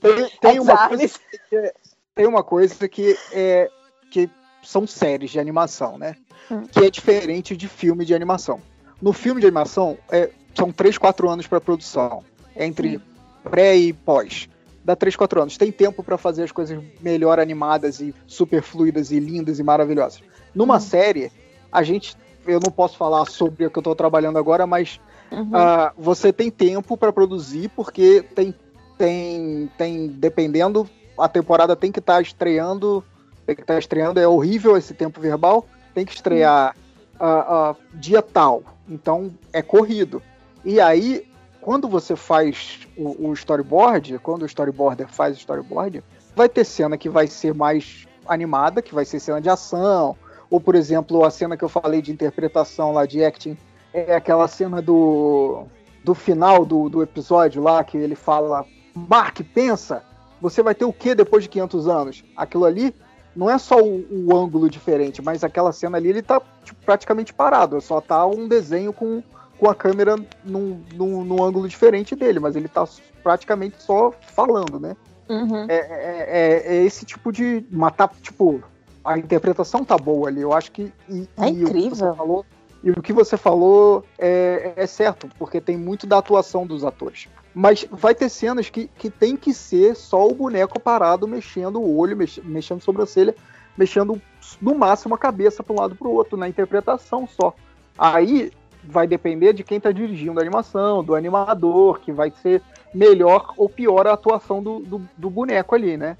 Tem, 0.00 0.30
tem 0.40 0.60
uma, 0.60 0.88
coisa 0.88 1.08
que, 1.48 1.72
tem 2.14 2.26
uma 2.26 2.42
coisa 2.42 2.88
que, 2.88 3.16
é, 3.32 3.68
que 4.10 4.30
são 4.62 4.86
séries 4.86 5.30
de 5.30 5.38
animação, 5.38 5.98
né? 5.98 6.16
Hum. 6.50 6.66
Que 6.66 6.86
é 6.86 6.90
diferente 6.90 7.54
de 7.54 7.68
filme 7.68 8.04
de 8.04 8.14
animação. 8.14 8.62
No 9.00 9.12
filme 9.12 9.40
de 9.40 9.46
animação, 9.46 9.98
é, 10.10 10.30
são 10.54 10.72
3, 10.72 10.96
4 10.96 11.28
anos 11.28 11.46
para 11.46 11.60
produção. 11.60 12.24
Entre 12.56 13.00
pré 13.44 13.76
e 13.76 13.92
pós 13.92 14.48
dá 14.88 14.96
3, 14.96 15.16
4 15.16 15.42
anos. 15.42 15.56
Tem 15.58 15.70
tempo 15.70 16.02
para 16.02 16.16
fazer 16.16 16.44
as 16.44 16.52
coisas 16.52 16.82
melhor 17.02 17.38
animadas 17.38 18.00
e 18.00 18.14
super 18.26 18.62
fluidas 18.62 19.10
e 19.10 19.20
lindas 19.20 19.58
e 19.58 19.62
maravilhosas. 19.62 20.22
Numa 20.54 20.74
uhum. 20.74 20.80
série, 20.80 21.30
a 21.70 21.82
gente. 21.82 22.16
Eu 22.46 22.58
não 22.64 22.72
posso 22.72 22.96
falar 22.96 23.26
sobre 23.26 23.66
o 23.66 23.70
que 23.70 23.76
eu 23.76 23.80
estou 23.80 23.94
trabalhando 23.94 24.38
agora, 24.38 24.66
mas 24.66 24.98
uhum. 25.30 25.50
uh, 25.50 25.92
você 25.98 26.32
tem 26.32 26.50
tempo 26.50 26.96
para 26.96 27.12
produzir, 27.12 27.68
porque 27.76 28.24
tem, 28.34 28.54
tem, 28.96 29.70
tem. 29.76 30.08
Dependendo, 30.08 30.88
a 31.18 31.28
temporada 31.28 31.76
tem 31.76 31.92
que 31.92 31.98
estar 31.98 32.14
tá 32.14 32.22
estreando. 32.22 33.04
Tem 33.44 33.54
que 33.54 33.60
estar 33.60 33.74
tá 33.74 33.78
estreando. 33.78 34.18
É 34.18 34.26
horrível 34.26 34.74
esse 34.74 34.94
tempo 34.94 35.20
verbal. 35.20 35.66
Tem 35.92 36.06
que 36.06 36.14
estrear 36.14 36.74
uhum. 37.20 37.26
uh, 37.26 37.72
uh, 37.72 37.76
dia 37.92 38.22
tal. 38.22 38.62
Então 38.88 39.30
é 39.52 39.60
corrido. 39.60 40.22
E 40.64 40.80
aí 40.80 41.27
quando 41.68 41.86
você 41.86 42.16
faz 42.16 42.88
o, 42.96 43.28
o, 43.28 43.32
storyboard, 43.34 44.18
quando 44.20 44.40
o 44.40 44.46
storyboarder 44.46 45.06
faz 45.06 45.36
o 45.36 45.38
storyboard, 45.38 46.02
vai 46.34 46.48
ter 46.48 46.64
cena 46.64 46.96
que 46.96 47.10
vai 47.10 47.26
ser 47.26 47.52
mais 47.52 48.06
animada, 48.26 48.80
que 48.80 48.94
vai 48.94 49.04
ser 49.04 49.20
cena 49.20 49.38
de 49.38 49.50
ação, 49.50 50.16
ou 50.48 50.62
por 50.62 50.74
exemplo, 50.74 51.22
a 51.26 51.30
cena 51.30 51.58
que 51.58 51.62
eu 51.62 51.68
falei 51.68 52.00
de 52.00 52.10
interpretação 52.10 52.92
lá 52.92 53.04
de 53.04 53.22
acting, 53.22 53.54
é 53.92 54.14
aquela 54.14 54.48
cena 54.48 54.80
do, 54.80 55.66
do 56.02 56.14
final 56.14 56.64
do, 56.64 56.88
do 56.88 57.02
episódio 57.02 57.62
lá, 57.62 57.84
que 57.84 57.98
ele 57.98 58.14
fala, 58.14 58.64
Mark, 58.94 59.38
pensa, 59.52 60.02
você 60.40 60.62
vai 60.62 60.74
ter 60.74 60.86
o 60.86 60.92
que 60.92 61.14
depois 61.14 61.42
de 61.42 61.50
500 61.50 61.86
anos? 61.86 62.24
Aquilo 62.34 62.64
ali 62.64 62.94
não 63.36 63.50
é 63.50 63.58
só 63.58 63.78
o, 63.78 64.06
o 64.10 64.34
ângulo 64.34 64.70
diferente, 64.70 65.20
mas 65.20 65.44
aquela 65.44 65.70
cena 65.70 65.98
ali 65.98 66.08
ele 66.08 66.22
tá 66.22 66.40
tipo, 66.64 66.82
praticamente 66.82 67.34
parado, 67.34 67.78
só 67.82 68.00
tá 68.00 68.24
um 68.24 68.48
desenho 68.48 68.90
com 68.90 69.22
com 69.58 69.68
a 69.68 69.74
câmera 69.74 70.16
num, 70.44 70.82
num, 70.94 71.24
num, 71.24 71.42
ângulo 71.42 71.68
diferente 71.68 72.14
dele, 72.14 72.38
mas 72.38 72.56
ele 72.56 72.68
tá 72.68 72.86
praticamente 73.22 73.82
só 73.82 74.12
falando, 74.34 74.78
né? 74.78 74.96
Uhum. 75.28 75.66
É, 75.68 75.74
é, 75.74 76.26
é, 76.28 76.76
é, 76.76 76.84
esse 76.84 77.04
tipo 77.04 77.32
de 77.32 77.64
matar, 77.70 78.10
tipo, 78.22 78.62
a 79.04 79.18
interpretação 79.18 79.84
tá 79.84 79.96
boa 79.98 80.28
ali. 80.28 80.40
Eu 80.40 80.52
acho 80.52 80.72
que. 80.72 80.92
E, 81.08 81.28
é 81.36 81.48
e 81.48 81.50
incrível. 81.50 82.12
O 82.12 82.14
falou, 82.14 82.46
e 82.82 82.90
o 82.90 83.02
que 83.02 83.12
você 83.12 83.36
falou 83.36 84.04
é, 84.18 84.72
é 84.76 84.86
certo, 84.86 85.28
porque 85.38 85.60
tem 85.60 85.76
muito 85.76 86.06
da 86.06 86.18
atuação 86.18 86.66
dos 86.66 86.84
atores. 86.84 87.28
Mas 87.52 87.86
vai 87.90 88.14
ter 88.14 88.28
cenas 88.28 88.70
que, 88.70 88.88
que 88.96 89.10
tem 89.10 89.36
que 89.36 89.52
ser 89.52 89.96
só 89.96 90.26
o 90.26 90.34
boneco 90.34 90.78
parado, 90.78 91.26
mexendo 91.26 91.80
o 91.80 91.96
olho, 91.96 92.16
mex, 92.16 92.38
mexendo 92.44 92.78
a 92.78 92.82
sobrancelha, 92.82 93.34
mexendo 93.76 94.20
no 94.62 94.74
máximo 94.74 95.14
a 95.14 95.18
cabeça 95.18 95.62
para 95.62 95.74
um 95.74 95.80
lado 95.80 95.94
para 95.96 96.06
o 96.06 96.12
outro, 96.12 96.36
na 96.36 96.48
interpretação 96.48 97.26
só. 97.26 97.54
Aí 97.98 98.52
vai 98.88 99.06
depender 99.06 99.52
de 99.52 99.62
quem 99.62 99.76
está 99.76 99.92
dirigindo 99.92 100.38
a 100.38 100.42
animação, 100.42 101.04
do 101.04 101.14
animador, 101.14 102.00
que 102.00 102.10
vai 102.10 102.32
ser 102.42 102.62
melhor 102.92 103.52
ou 103.56 103.68
pior 103.68 104.06
a 104.06 104.14
atuação 104.14 104.62
do, 104.62 104.80
do, 104.80 105.02
do, 105.16 105.30
boneco 105.30 105.74
ali, 105.74 105.96
né? 105.96 106.16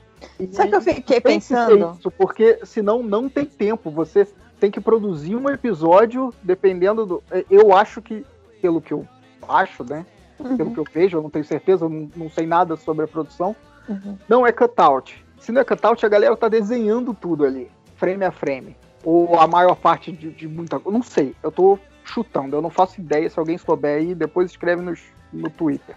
Sabe 0.52 0.70
que 0.70 0.76
eu 0.76 0.80
fiquei 0.82 1.20
pensando? 1.20 1.96
Isso, 1.98 2.10
porque 2.10 2.58
senão 2.64 3.02
não 3.02 3.28
tem 3.28 3.44
tempo. 3.44 3.90
Você 3.90 4.26
tem 4.60 4.70
que 4.70 4.80
produzir 4.80 5.36
um 5.36 5.48
episódio 5.48 6.34
dependendo 6.42 7.06
do. 7.06 7.22
É, 7.30 7.44
eu 7.50 7.74
acho 7.74 8.02
que, 8.02 8.26
pelo 8.60 8.80
que 8.80 8.92
eu 8.92 9.06
acho, 9.48 9.84
né? 9.84 10.04
Uhum. 10.38 10.56
Pelo 10.56 10.72
que 10.72 10.78
eu 10.78 10.84
vejo, 10.92 11.16
eu 11.16 11.22
não 11.22 11.30
tenho 11.30 11.44
certeza, 11.44 11.84
eu 11.84 11.88
não, 11.88 12.10
não 12.14 12.30
sei 12.30 12.46
nada 12.46 12.76
sobre 12.76 13.04
a 13.04 13.08
produção. 13.08 13.56
Uhum. 13.88 14.18
Não 14.28 14.46
é 14.46 14.52
cutout. 14.52 15.24
Se 15.40 15.52
não 15.52 15.60
é 15.60 15.64
cutout, 15.64 16.04
a 16.04 16.08
galera 16.08 16.36
tá 16.36 16.48
desenhando 16.48 17.14
tudo 17.14 17.44
ali, 17.44 17.70
frame 17.96 18.24
a 18.24 18.30
frame. 18.30 18.76
Ou 19.04 19.38
a 19.38 19.46
maior 19.46 19.76
parte 19.76 20.10
de, 20.10 20.30
de 20.30 20.48
muita 20.48 20.78
coisa. 20.80 20.98
Não 20.98 21.04
sei, 21.04 21.34
eu 21.42 21.52
tô 21.52 21.78
chutando, 22.08 22.56
eu 22.56 22.62
não 22.62 22.70
faço 22.70 23.00
ideia. 23.00 23.28
Se 23.28 23.38
alguém 23.38 23.58
souber 23.58 23.98
aí, 23.98 24.14
depois 24.14 24.50
escreve 24.50 24.82
nos, 24.82 25.00
no 25.32 25.50
Twitter. 25.50 25.94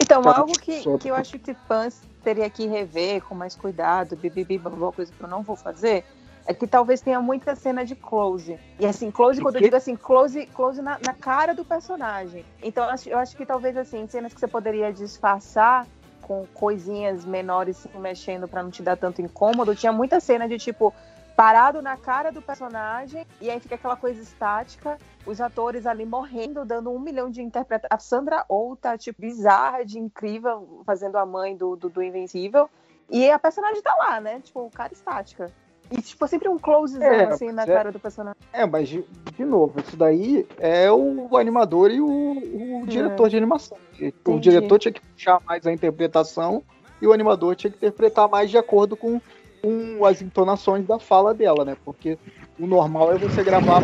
Então, 0.00 0.22
algo 0.28 0.52
que, 0.52 0.82
que 0.98 1.08
eu 1.08 1.14
acho 1.14 1.38
que 1.38 1.54
fãs 1.54 2.02
teria 2.22 2.50
que 2.50 2.66
rever 2.66 3.22
com 3.22 3.34
mais 3.34 3.54
cuidado, 3.54 4.16
bibibi, 4.16 4.58
babá, 4.58 4.92
coisa 4.92 5.12
que 5.12 5.22
eu 5.22 5.28
não 5.28 5.42
vou 5.42 5.56
fazer, 5.56 6.04
é 6.46 6.54
que 6.54 6.66
talvez 6.66 7.00
tenha 7.00 7.20
muita 7.20 7.56
cena 7.56 7.84
de 7.84 7.94
close. 7.94 8.58
E 8.78 8.86
assim, 8.86 9.10
close, 9.10 9.40
quando 9.40 9.56
eu 9.56 9.62
digo 9.62 9.76
assim, 9.76 9.96
close, 9.96 10.46
close 10.46 10.80
na, 10.82 10.98
na 11.04 11.14
cara 11.14 11.54
do 11.54 11.64
personagem. 11.64 12.44
Então 12.62 12.84
eu 12.84 12.90
acho, 12.90 13.08
eu 13.08 13.18
acho 13.18 13.36
que 13.36 13.44
talvez 13.44 13.76
assim, 13.76 14.06
cenas 14.06 14.32
que 14.32 14.40
você 14.40 14.46
poderia 14.46 14.92
disfarçar 14.92 15.86
com 16.22 16.44
coisinhas 16.54 17.24
menores 17.24 17.76
se 17.76 17.88
mexendo 17.98 18.48
para 18.48 18.62
não 18.62 18.70
te 18.70 18.82
dar 18.82 18.96
tanto 18.96 19.22
incômodo. 19.22 19.74
Tinha 19.74 19.92
muita 19.92 20.20
cena 20.20 20.48
de 20.48 20.58
tipo 20.58 20.92
parado 21.36 21.82
na 21.82 21.96
cara 21.96 22.32
do 22.32 22.40
personagem 22.40 23.26
e 23.40 23.50
aí 23.50 23.60
fica 23.60 23.74
aquela 23.74 23.96
coisa 23.96 24.20
estática, 24.20 24.98
os 25.26 25.40
atores 25.40 25.86
ali 25.86 26.06
morrendo, 26.06 26.64
dando 26.64 26.90
um 26.90 26.98
milhão 26.98 27.30
de 27.30 27.42
interpretações. 27.42 27.90
A 27.90 27.98
Sandra 27.98 28.44
Oh 28.48 28.76
tá 28.76 28.96
tipo 28.96 29.20
bizarra, 29.20 29.84
de 29.84 29.98
incrível, 29.98 30.82
fazendo 30.86 31.16
a 31.16 31.26
mãe 31.26 31.56
do, 31.56 31.76
do, 31.76 31.88
do 31.88 32.02
Invencível. 32.02 32.70
E 33.10 33.30
a 33.30 33.38
personagem 33.38 33.82
tá 33.82 33.94
lá, 33.96 34.20
né? 34.20 34.40
Tipo, 34.40 34.70
cara 34.70 34.92
estática. 34.92 35.52
E, 35.90 36.02
tipo, 36.02 36.26
sempre 36.26 36.48
um 36.48 36.58
close 36.58 37.00
é, 37.00 37.24
assim 37.24 37.52
na 37.52 37.62
é, 37.62 37.66
cara 37.66 37.92
do 37.92 38.00
personagem. 38.00 38.40
É, 38.52 38.66
mas, 38.66 38.88
de, 38.88 39.04
de 39.36 39.44
novo, 39.44 39.78
isso 39.80 39.96
daí 39.96 40.46
é 40.58 40.90
o 40.90 41.36
animador 41.36 41.90
e 41.90 42.00
o, 42.00 42.06
o 42.08 42.82
é. 42.82 42.86
diretor 42.86 43.28
de 43.28 43.36
animação. 43.36 43.78
Entendi. 43.94 44.14
O 44.26 44.40
diretor 44.40 44.78
tinha 44.78 44.92
que 44.92 45.00
puxar 45.00 45.40
mais 45.44 45.66
a 45.66 45.72
interpretação 45.72 46.64
e 47.00 47.06
o 47.06 47.12
animador 47.12 47.54
tinha 47.54 47.70
que 47.70 47.76
interpretar 47.76 48.28
mais 48.28 48.50
de 48.50 48.58
acordo 48.58 48.96
com, 48.96 49.20
com 49.66 50.04
as 50.04 50.22
entonações 50.22 50.86
da 50.86 51.00
fala 51.00 51.34
dela, 51.34 51.64
né? 51.64 51.76
Porque 51.84 52.16
o 52.56 52.66
normal 52.68 53.12
é 53.12 53.18
você 53.18 53.42
gravar 53.42 53.82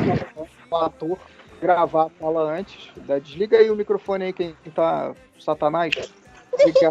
o 0.71 0.77
ator 0.77 1.19
gravar 1.61 2.07
a 2.07 2.11
fala 2.11 2.53
antes. 2.53 2.91
Desliga 3.23 3.57
aí 3.57 3.71
o 3.71 3.77
microfone 3.77 4.25
aí, 4.25 4.33
quem 4.33 4.55
tá. 4.75 5.13
Satanás. 5.39 5.95
Fica 6.63 6.91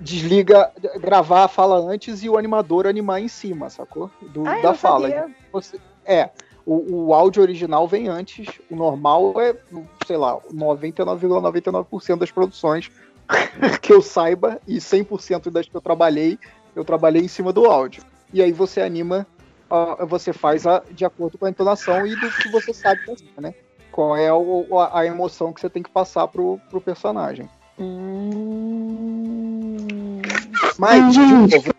desliga, 0.00 0.72
gravar 1.00 1.44
a 1.44 1.48
fala 1.48 1.76
antes 1.76 2.22
e 2.22 2.28
o 2.28 2.36
animador 2.36 2.86
animar 2.86 3.20
em 3.20 3.28
cima, 3.28 3.70
sacou? 3.70 4.10
Do, 4.20 4.46
ah, 4.46 4.60
da 4.60 4.74
fala. 4.74 5.30
Você, 5.52 5.78
é, 6.04 6.30
o, 6.66 7.06
o, 7.06 7.14
áudio 7.14 7.42
original 7.42 7.86
vem 7.86 8.08
antes, 8.08 8.48
o 8.70 8.76
normal 8.76 9.34
é, 9.40 9.54
sei 10.06 10.16
lá, 10.16 10.36
99,99% 10.52 11.86
,99 11.86 12.16
das 12.16 12.30
produções 12.30 12.90
que 13.80 13.92
eu 13.92 14.02
saiba 14.02 14.60
e 14.66 14.76
100% 14.76 15.50
das 15.50 15.68
que 15.68 15.76
eu 15.76 15.80
trabalhei, 15.80 16.38
eu 16.74 16.84
trabalhei 16.84 17.22
em 17.22 17.28
cima 17.28 17.52
do 17.52 17.64
áudio. 17.66 18.02
E 18.32 18.42
aí 18.42 18.52
você 18.52 18.80
anima, 18.80 19.26
você 20.08 20.32
faz 20.32 20.66
a, 20.66 20.82
de 20.90 21.04
acordo 21.04 21.38
com 21.38 21.46
a 21.46 21.50
entonação 21.50 22.06
e 22.06 22.14
do 22.16 22.30
que 22.30 22.48
você 22.50 22.72
sabe 22.72 23.00
né? 23.38 23.54
Qual 23.90 24.16
é 24.16 24.32
o, 24.32 24.66
a 24.92 25.06
emoção 25.06 25.52
que 25.52 25.60
você 25.60 25.70
tem 25.70 25.82
que 25.82 25.90
passar 25.90 26.26
pro, 26.26 26.58
pro 26.68 26.80
personagem. 26.80 27.48
Hum... 27.78 28.74
Mas, 30.78 31.16
novo, 31.16 31.74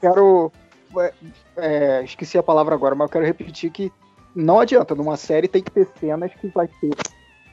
quero. 0.00 0.52
É, 0.96 1.12
é, 1.56 2.04
esqueci 2.04 2.38
a 2.38 2.42
palavra 2.42 2.74
agora, 2.74 2.94
mas 2.94 3.06
eu 3.06 3.12
quero 3.12 3.24
repetir 3.24 3.70
que 3.70 3.92
não 4.34 4.60
adianta. 4.60 4.94
Numa 4.94 5.16
série 5.16 5.48
tem 5.48 5.62
que 5.62 5.70
ter 5.70 5.88
cenas 5.98 6.32
que 6.34 6.48
vai 6.48 6.68
ter 6.68 6.90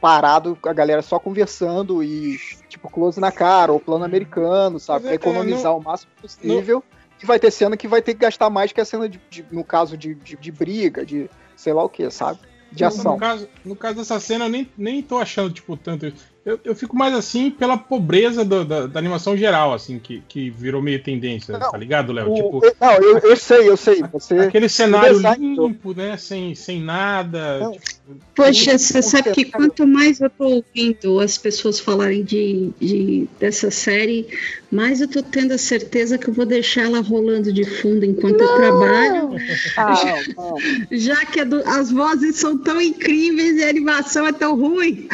parado, 0.06 0.56
a 0.62 0.72
galera 0.72 1.02
só 1.02 1.18
conversando 1.18 2.04
e, 2.04 2.38
tipo, 2.70 2.88
close 2.92 3.20
na 3.20 3.32
cara, 3.32 3.74
ou 3.74 3.80
plano 3.80 4.06
americano, 4.06 4.80
sabe? 4.80 5.06
Pra 5.06 5.12
é, 5.14 5.16
economizar 5.16 5.72
não, 5.72 5.80
o 5.80 5.84
máximo 5.84 6.12
possível. 6.22 6.84
Não... 6.88 6.96
E 7.24 7.26
vai 7.26 7.40
ter 7.40 7.50
cena 7.50 7.76
que 7.76 7.88
vai 7.88 8.04
ter 8.04 8.14
que 8.14 8.20
gastar 8.20 8.52
mais 8.52 8.72
que 8.72 8.80
a 8.80 8.86
cena, 8.86 9.10
de, 9.10 9.20
de 9.32 9.44
no 9.52 9.64
caso 9.64 9.98
de, 9.98 10.14
de, 10.14 10.38
de, 10.38 10.52
briga, 10.52 11.04
de 11.04 11.28
sei 11.56 11.74
lá 11.74 11.84
o 11.84 11.90
que, 11.90 12.08
sabe? 12.12 12.38
De 12.72 12.86
ação. 12.86 13.14
No 13.14 13.20
caso, 13.20 13.50
no 13.66 13.76
caso 13.76 13.96
dessa 13.96 14.20
cena, 14.20 14.46
eu 14.46 14.50
nem, 14.50 14.70
nem 14.78 15.02
tô 15.02 15.18
achando, 15.18 15.52
tipo, 15.52 15.76
tanto. 15.76 16.14
Eu, 16.46 16.60
eu 16.64 16.76
fico 16.76 16.96
mais 16.96 17.12
assim 17.12 17.50
pela 17.50 17.76
pobreza 17.76 18.46
do, 18.46 18.64
da, 18.64 18.86
da, 18.86 19.00
animação 19.00 19.36
geral, 19.36 19.74
assim, 19.74 19.98
que, 19.98 20.22
que 20.28 20.52
virou 20.52 20.80
meio 20.80 21.02
tendência, 21.02 21.58
não, 21.58 21.72
tá 21.72 21.78
ligado, 21.78 22.14
Léo? 22.14 22.36
Tipo, 22.36 22.62
não, 22.80 22.94
eu, 22.98 23.18
eu, 23.18 23.36
sei, 23.36 23.68
eu 23.68 23.76
sei. 23.76 24.04
Você, 24.14 24.36
aquele 24.36 24.70
cenário 24.70 25.18
limpo, 25.40 25.96
né? 25.96 26.16
Sem, 26.18 26.54
sem 26.54 26.80
nada. 26.80 27.72
Tipo, 27.72 27.96
Poxa, 28.36 28.78
você 28.78 29.02
sabe 29.02 29.32
que 29.32 29.46
quanto 29.46 29.88
mais 29.88 30.22
eu 30.22 30.30
tô 30.30 30.46
ouvindo 30.46 31.20
as 31.20 31.36
pessoas 31.36 31.80
falarem 31.80 32.24
de, 32.24 32.70
de, 32.80 33.28
dessa 33.40 33.72
série, 33.72 34.28
mais 34.70 35.02
eu 35.02 35.08
tô 35.08 35.24
tendo 35.24 35.54
a 35.54 35.58
certeza 35.58 36.16
que 36.16 36.28
eu 36.28 36.34
vou 36.34 36.46
deixar 36.46 36.84
ela 36.84 37.00
rolando 37.00 37.52
de 37.52 37.64
fundo 37.64 38.06
enquanto 38.06 38.38
não. 38.38 38.48
eu 38.48 38.56
trabalho. 38.56 39.30
Ah, 39.78 39.96
já, 40.94 41.16
já, 41.16 41.26
que 41.26 41.44
do, 41.44 41.68
as 41.68 41.92
vozes 41.92 42.36
são 42.36 42.56
tão 42.56 42.80
incríveis 42.80 43.58
e 43.58 43.64
a 43.64 43.70
animação 43.70 44.28
é 44.28 44.32
tão 44.32 44.56
ruim. 44.56 45.08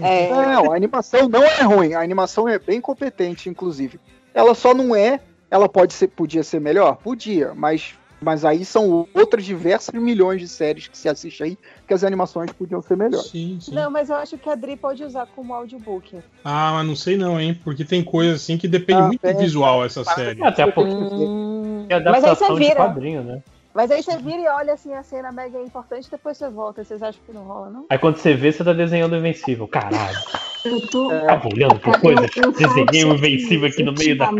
É... 0.00 0.30
Não, 0.30 0.72
a 0.72 0.76
animação 0.76 1.28
não 1.28 1.42
é 1.42 1.62
ruim, 1.62 1.94
a 1.94 2.00
animação 2.00 2.48
é 2.48 2.58
bem 2.58 2.80
competente, 2.80 3.48
inclusive. 3.48 3.98
Ela 4.32 4.54
só 4.54 4.74
não 4.74 4.94
é. 4.94 5.20
Ela 5.50 5.68
pode 5.68 5.92
ser, 5.92 6.08
podia 6.08 6.42
ser 6.42 6.60
melhor? 6.60 6.96
Podia, 6.96 7.54
mas, 7.54 7.94
mas 8.20 8.44
aí 8.44 8.64
são 8.64 9.06
outras 9.14 9.44
diversas 9.44 9.94
milhões 9.94 10.40
de 10.40 10.48
séries 10.48 10.88
que 10.88 10.98
se 10.98 11.08
assiste 11.08 11.42
aí 11.44 11.58
que 11.86 11.94
as 11.94 12.02
animações 12.02 12.50
podiam 12.52 12.82
ser 12.82 12.96
melhores. 12.96 13.30
Sim, 13.30 13.58
sim. 13.60 13.72
Não, 13.72 13.90
mas 13.90 14.10
eu 14.10 14.16
acho 14.16 14.36
que 14.36 14.50
a 14.50 14.56
Dri 14.56 14.76
pode 14.76 15.04
usar 15.04 15.26
como 15.26 15.54
audiobook. 15.54 16.18
Ah, 16.44 16.72
mas 16.72 16.86
não 16.86 16.96
sei 16.96 17.16
não, 17.16 17.40
hein? 17.40 17.58
Porque 17.62 17.84
tem 17.84 18.02
coisa 18.02 18.34
assim 18.34 18.58
que 18.58 18.66
depende 18.66 19.00
ah, 19.00 19.06
muito 19.06 19.24
é, 19.24 19.32
do 19.32 19.38
visual 19.38 19.84
essa 19.84 20.02
série. 20.02 20.42
Até 20.42 20.66
porque 20.66 20.92
hum... 20.92 21.86
é 21.88 21.94
adaptação 21.94 22.58
de 22.58 22.74
quadrinho, 22.74 23.22
né? 23.22 23.42
Mas 23.74 23.90
aí 23.90 24.02
você 24.04 24.16
vira 24.18 24.40
e 24.40 24.46
olha 24.46 24.74
assim 24.74 24.94
a 24.94 25.02
cena 25.02 25.32
mega 25.32 25.60
importante, 25.60 26.08
depois 26.08 26.38
você 26.38 26.48
volta. 26.48 26.84
Vocês 26.84 27.02
acham 27.02 27.20
que 27.26 27.32
não 27.32 27.42
rola, 27.42 27.70
não? 27.70 27.86
Aí 27.90 27.98
quando 27.98 28.16
você 28.16 28.32
vê, 28.32 28.52
você 28.52 28.62
tá 28.62 28.72
desenhando 28.72 29.14
o 29.14 29.16
Invencível. 29.16 29.66
Caralho. 29.66 30.16
Eu 30.64 30.86
tô. 30.88 31.08
Tava 31.08 31.48
olhando 31.48 31.80
por 31.80 32.00
coisa. 32.00 32.24
Eu, 32.36 32.44
eu 32.44 32.52
Desenhei 32.52 33.04
o 33.04 33.14
Invencível 33.14 33.68
aqui 33.68 33.82
no 33.82 33.92
meio 33.92 34.16
da. 34.16 34.30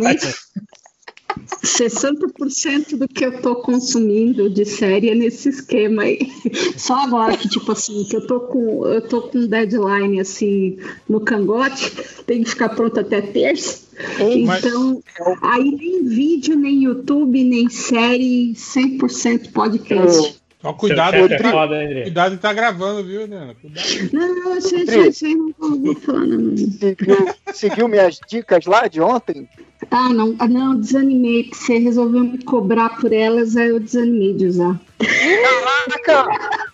60% 1.62 2.96
do 2.96 3.08
que 3.08 3.24
eu 3.24 3.40
tô 3.40 3.56
consumindo 3.56 4.48
de 4.50 4.64
série 4.64 5.10
é 5.10 5.14
nesse 5.14 5.48
esquema 5.48 6.02
aí. 6.02 6.18
Só 6.76 6.94
agora 6.94 7.36
que, 7.36 7.48
tipo 7.48 7.72
assim, 7.72 8.04
que 8.04 8.16
eu 8.16 8.26
tô 8.26 8.40
com, 8.40 8.86
eu 8.86 9.00
tô 9.02 9.22
com 9.22 9.46
deadline 9.46 10.20
assim 10.20 10.78
no 11.08 11.20
cangote, 11.20 11.92
tem 12.26 12.42
que 12.42 12.50
ficar 12.50 12.70
pronto 12.70 13.00
até 13.00 13.20
terça. 13.20 13.84
Então, 14.18 15.02
aí 15.40 15.70
nem 15.70 16.04
vídeo, 16.04 16.56
nem 16.56 16.84
YouTube, 16.84 17.44
nem 17.44 17.68
série, 17.68 18.52
100% 18.54 19.52
podcast. 19.52 20.43
Ó, 20.64 20.72
cuidado, 20.72 21.16
é 21.16 21.28
tá, 21.36 21.50
foda, 21.50 21.76
cuidado 22.02 22.38
tá 22.38 22.50
gravando, 22.54 23.04
viu, 23.04 23.28
Nana? 23.28 23.54
Cuidado. 23.54 23.86
Não, 24.14 24.54
eu 24.54 24.60
sei, 24.62 25.12
sei, 25.12 25.34
não 25.34 25.52
falar, 25.96 26.26
não. 26.26 26.56
Seguiu, 26.56 27.34
seguiu 27.52 27.86
minhas 27.86 28.18
dicas 28.26 28.64
lá 28.64 28.88
de 28.88 28.98
ontem? 28.98 29.46
Ah, 29.90 30.08
não, 30.08 30.34
ah, 30.38 30.48
não, 30.48 30.80
desanimei, 30.80 31.44
porque 31.44 31.56
você 31.56 31.78
resolveu 31.78 32.24
me 32.24 32.42
cobrar 32.42 32.98
por 32.98 33.12
elas, 33.12 33.58
aí 33.58 33.68
eu 33.68 33.78
desanimei 33.78 34.32
de 34.32 34.46
usar. 34.46 34.80
Caraca! 36.02 36.64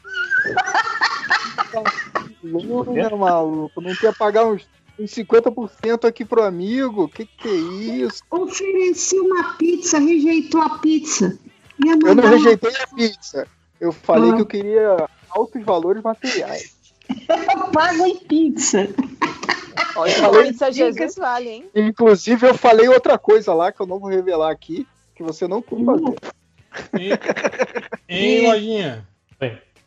Luna, 2.44 3.16
maluco, 3.16 3.80
não 3.80 3.94
quer 3.96 4.16
pagar 4.16 4.46
uns, 4.46 4.68
uns 4.98 5.10
50% 5.10 6.06
aqui 6.06 6.24
pro 6.24 6.44
amigo? 6.44 7.08
Que 7.08 7.26
que 7.26 7.48
é 7.48 7.54
isso? 7.54 8.22
Ofereci 8.30 9.18
uma 9.18 9.54
pizza, 9.54 9.98
rejeitou 9.98 10.62
a 10.62 10.78
pizza. 10.78 11.36
Eu 11.84 12.14
não 12.14 12.28
rejeitei 12.28 12.72
a 12.76 12.86
pizza. 12.86 13.48
Eu 13.80 13.92
falei 13.92 14.30
ah. 14.30 14.36
que 14.36 14.42
eu 14.42 14.46
queria 14.46 15.08
altos 15.30 15.62
valores 15.64 16.02
materiais. 16.02 16.76
Pago 17.72 18.06
em 18.06 18.16
pizza. 18.16 18.88
Olha, 19.96 20.12
falei, 20.12 20.52
pizza 20.52 20.70
Jesus 20.70 21.16
vale, 21.16 21.48
hein? 21.48 21.70
Inclusive, 21.74 22.46
eu 22.46 22.54
falei 22.54 22.88
outra 22.88 23.18
coisa 23.18 23.54
lá 23.54 23.72
que 23.72 23.80
eu 23.80 23.86
não 23.86 23.98
vou 23.98 24.10
revelar 24.10 24.50
aqui, 24.50 24.86
que 25.14 25.22
você 25.22 25.48
não 25.48 25.62
quis 25.62 25.84
fazer. 25.84 26.16
Hein, 28.08 28.46
Lojinha? 28.46 29.08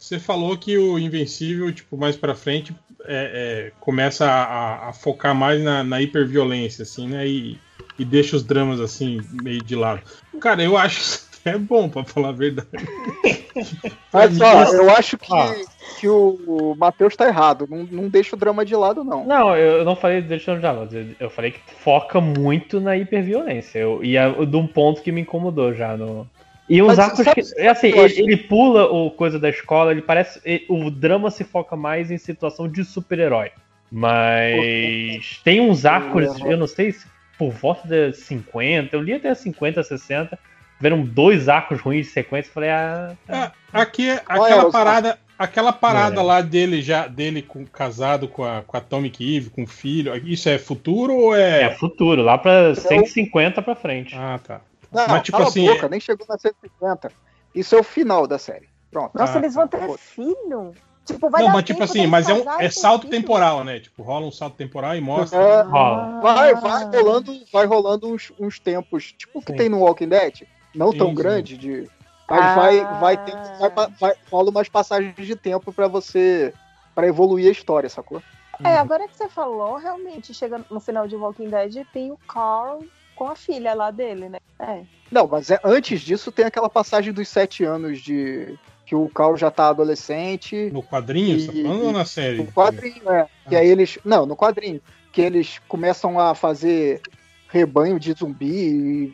Você 0.03 0.20
falou 0.20 0.57
que 0.57 0.78
o 0.78 0.99
Invencível, 0.99 1.72
tipo, 1.72 1.95
mais 1.95 2.18
pra 2.18 2.36
frente, 2.36 2.76
é, 3.06 3.70
é, 3.70 3.72
começa 3.80 4.26
a, 4.26 4.90
a, 4.90 4.94
focar 4.94 5.34
mais 5.34 5.64
na, 5.64 5.82
na 5.82 6.02
hiperviolência, 6.02 6.84
assim, 6.84 7.07
né? 7.07 7.26
E, 7.26 7.57
e 7.98 8.03
deixa 8.03 8.36
os 8.36 8.44
dramas, 8.44 8.82
assim, 8.82 9.22
meio 9.32 9.64
de 9.64 9.78
lado. 9.78 10.02
Cara, 10.41 10.61
eu 10.61 10.76
acho 10.76 11.26
é 11.45 11.57
bom, 11.57 11.90
pra 11.90 12.03
falar 12.03 12.30
a 12.30 12.34
verdade. 12.34 12.68
Mas 14.11 14.38
só, 14.38 14.64
eu 14.74 14.90
acho 14.91 15.18
que. 15.18 15.34
Ah, 15.34 15.53
que 15.99 16.07
o, 16.07 16.76
Matheus 16.78 17.15
tá 17.15 17.28
errado. 17.28 17.68
Não, 17.70 17.84
não 17.84 18.10
deixa 18.10 18.36
o 18.36 18.40
drama 18.40 18.65
de 18.65 18.76
lado, 18.76 19.03
não. 19.03 19.26
Não, 19.26 19.56
eu 19.56 19.84
não 19.86 19.95
falei 19.95 20.22
deixando 20.22 20.60
de 20.60 20.65
lado. 20.65 21.15
Eu 21.20 21.30
falei 21.30 21.52
que 21.52 21.60
foca 21.80 22.20
muito 22.20 22.80
na 22.80 22.98
hiperviolência. 22.98 23.80
Eu, 23.80 24.03
e 24.03 24.18
é 24.18 24.30
de 24.45 24.56
um 24.56 24.68
ponto 24.68 25.02
que 25.02 25.11
me 25.11 25.22
incomodou 25.22 25.74
já 25.74 25.95
no. 25.95 26.28
E 26.70 26.82
uns 26.82 26.98
arcos 26.98 27.26
que. 27.34 27.41
É 27.57 27.68
assim, 27.68 27.88
ele, 27.88 28.22
ele, 28.22 28.38
pula 28.38 28.86
o 28.86 29.11
coisa 29.11 29.38
da 29.38 29.49
escola, 29.49 29.91
ele 29.91 30.02
parece. 30.02 30.40
Ele, 30.45 30.65
o 30.70 30.90
drama 30.90 31.30
se 31.30 31.44
foca 31.44 31.76
mais 31.76 32.10
em 32.10 32.18
situação 32.18 32.68
de 32.68 32.84
super-herói. 32.84 33.52
Mas 33.91 35.40
tem 35.44 35.61
uns 35.61 35.86
arcos, 35.86 36.40
eu 36.40 36.57
não 36.57 36.65
sei 36.65 36.91
se 36.94 37.06
por 37.38 37.52
volta 37.52 37.88
de 37.88 38.14
50, 38.14 38.95
eu 38.95 39.02
li 39.02 39.14
até 39.14 39.36
50, 39.36 39.84
60 39.84 40.40
tiveram 40.77 41.03
dois 41.03 41.47
arcos 41.49 41.79
ruins 41.79 42.07
de 42.07 42.11
sequência. 42.11 42.51
Falei, 42.51 42.69
ah. 42.69 43.15
Tá. 43.25 43.53
É, 43.73 43.81
aqui, 43.81 44.09
aquela 44.11 44.71
parada, 44.71 45.19
aquela 45.37 45.73
parada 45.73 46.19
é. 46.19 46.23
lá 46.23 46.41
dele 46.41 46.81
já 46.81 47.07
dele 47.07 47.41
com, 47.41 47.65
casado 47.65 48.27
com 48.27 48.43
a, 48.43 48.61
com 48.61 48.77
a 48.77 48.79
Atomic 48.79 49.37
Eve, 49.37 49.49
com 49.49 49.63
o 49.63 49.67
filho. 49.67 50.15
Isso 50.27 50.49
é 50.49 50.57
futuro 50.57 51.13
ou 51.13 51.35
é. 51.35 51.63
É 51.63 51.75
futuro, 51.75 52.21
lá 52.21 52.37
pra 52.37 52.75
150 52.75 53.61
pra 53.61 53.75
frente. 53.75 54.15
Ah, 54.15 54.39
tá. 54.41 54.61
Não, 54.91 55.07
Mas 55.07 55.23
tipo 55.23 55.41
assim. 55.41 55.65
Boca, 55.65 55.85
é... 55.87 55.89
Nem 55.89 55.99
chegou 55.99 56.25
na 56.27 56.37
150. 56.37 57.11
Isso 57.55 57.75
é 57.75 57.79
o 57.79 57.83
final 57.83 58.27
da 58.27 58.37
série. 58.37 58.69
Pronto. 58.91 59.11
Nossa, 59.15 59.37
ah, 59.37 59.39
eles 59.39 59.55
vão 59.55 59.67
tá. 59.67 59.79
ter 59.79 59.97
filho? 59.97 60.71
Tipo, 61.05 61.29
vai 61.29 61.43
não, 61.43 61.49
mas 61.49 61.63
tipo 61.63 61.83
assim, 61.83 62.07
mas 62.07 62.29
é, 62.29 62.33
um, 62.33 62.61
é 62.61 62.69
salto 62.69 63.09
temporal, 63.09 63.63
né? 63.65 63.79
Tipo, 63.79 64.03
rola 64.03 64.25
um 64.25 64.31
salto 64.31 64.55
temporal 64.55 64.95
e 64.95 65.01
mostra. 65.01 65.37
É, 65.37 65.61
rola. 65.63 66.21
Vai, 66.21 66.55
vai 66.55 66.85
rolando, 66.85 67.39
vai 67.51 67.65
rolando 67.65 68.07
uns, 68.07 68.31
uns 68.39 68.57
tempos, 68.57 69.11
tipo 69.11 69.39
o 69.39 69.41
que 69.41 69.51
tem 69.51 69.67
no 69.67 69.79
Walking 69.79 70.07
Dead 70.07 70.43
não 70.73 70.91
tão 70.91 71.09
sim, 71.09 71.15
grande 71.15 71.57
de 71.57 71.89
mas 72.29 72.41
ah. 72.41 72.55
vai 72.55 72.99
vai 72.99 73.25
ter 73.25 73.33
vai, 73.59 73.87
vai, 73.99 74.15
rola 74.31 74.49
umas 74.49 74.69
passagens 74.69 75.15
de 75.15 75.35
tempo 75.35 75.71
para 75.71 75.87
você 75.87 76.53
para 76.95 77.07
evoluir 77.07 77.47
a 77.47 77.51
história, 77.51 77.89
sacou? 77.89 78.21
É, 78.63 78.77
agora 78.77 79.07
que 79.07 79.17
você 79.17 79.27
falou, 79.27 79.77
realmente 79.77 80.33
chega 80.33 80.63
no 80.69 80.79
final 80.79 81.07
de 81.07 81.15
Walking 81.15 81.49
Dead 81.49 81.85
tem 81.91 82.11
o 82.11 82.17
Carl 82.27 82.83
com 83.15 83.27
a 83.27 83.35
filha 83.35 83.73
lá 83.73 83.91
dele, 83.91 84.29
né? 84.29 84.39
É. 84.59 84.83
Não, 85.11 85.27
mas 85.27 85.49
é, 85.51 85.59
antes 85.63 86.01
disso 86.01 86.31
tem 86.31 86.45
aquela 86.45 86.69
passagem 86.69 87.11
dos 87.11 87.27
sete 87.27 87.63
anos 87.63 87.99
de 87.99 88.57
que 88.85 88.95
o 88.95 89.09
Carl 89.09 89.35
já 89.37 89.49
tá 89.49 89.69
adolescente. 89.69 90.69
No 90.71 90.83
quadrinho, 90.83 91.37
e, 91.37 91.41
você 91.41 91.47
tá 91.47 91.53
falando 91.53 91.85
ou 91.85 91.91
na 91.91 92.05
série? 92.05 92.37
No 92.37 92.51
quadrinho, 92.51 93.09
é. 93.09 93.21
Ah. 93.21 93.49
Que 93.49 93.55
aí 93.55 93.67
eles. 93.67 93.97
Não, 94.03 94.25
no 94.25 94.35
quadrinho. 94.35 94.81
Que 95.11 95.21
eles 95.21 95.59
começam 95.67 96.19
a 96.19 96.35
fazer 96.35 97.01
rebanho 97.49 97.99
de 97.99 98.13
zumbi 98.13 99.13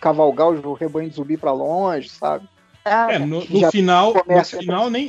cavalgar 0.00 0.48
o 0.48 0.74
rebanho 0.74 1.08
de 1.08 1.16
zumbi 1.16 1.36
para 1.36 1.52
longe, 1.52 2.08
sabe? 2.08 2.48
Ah, 2.84 3.12
é, 3.12 3.18
no, 3.18 3.44
no 3.44 3.70
final, 3.70 4.12
no 4.12 4.44
final 4.44 4.90
nem 4.90 5.06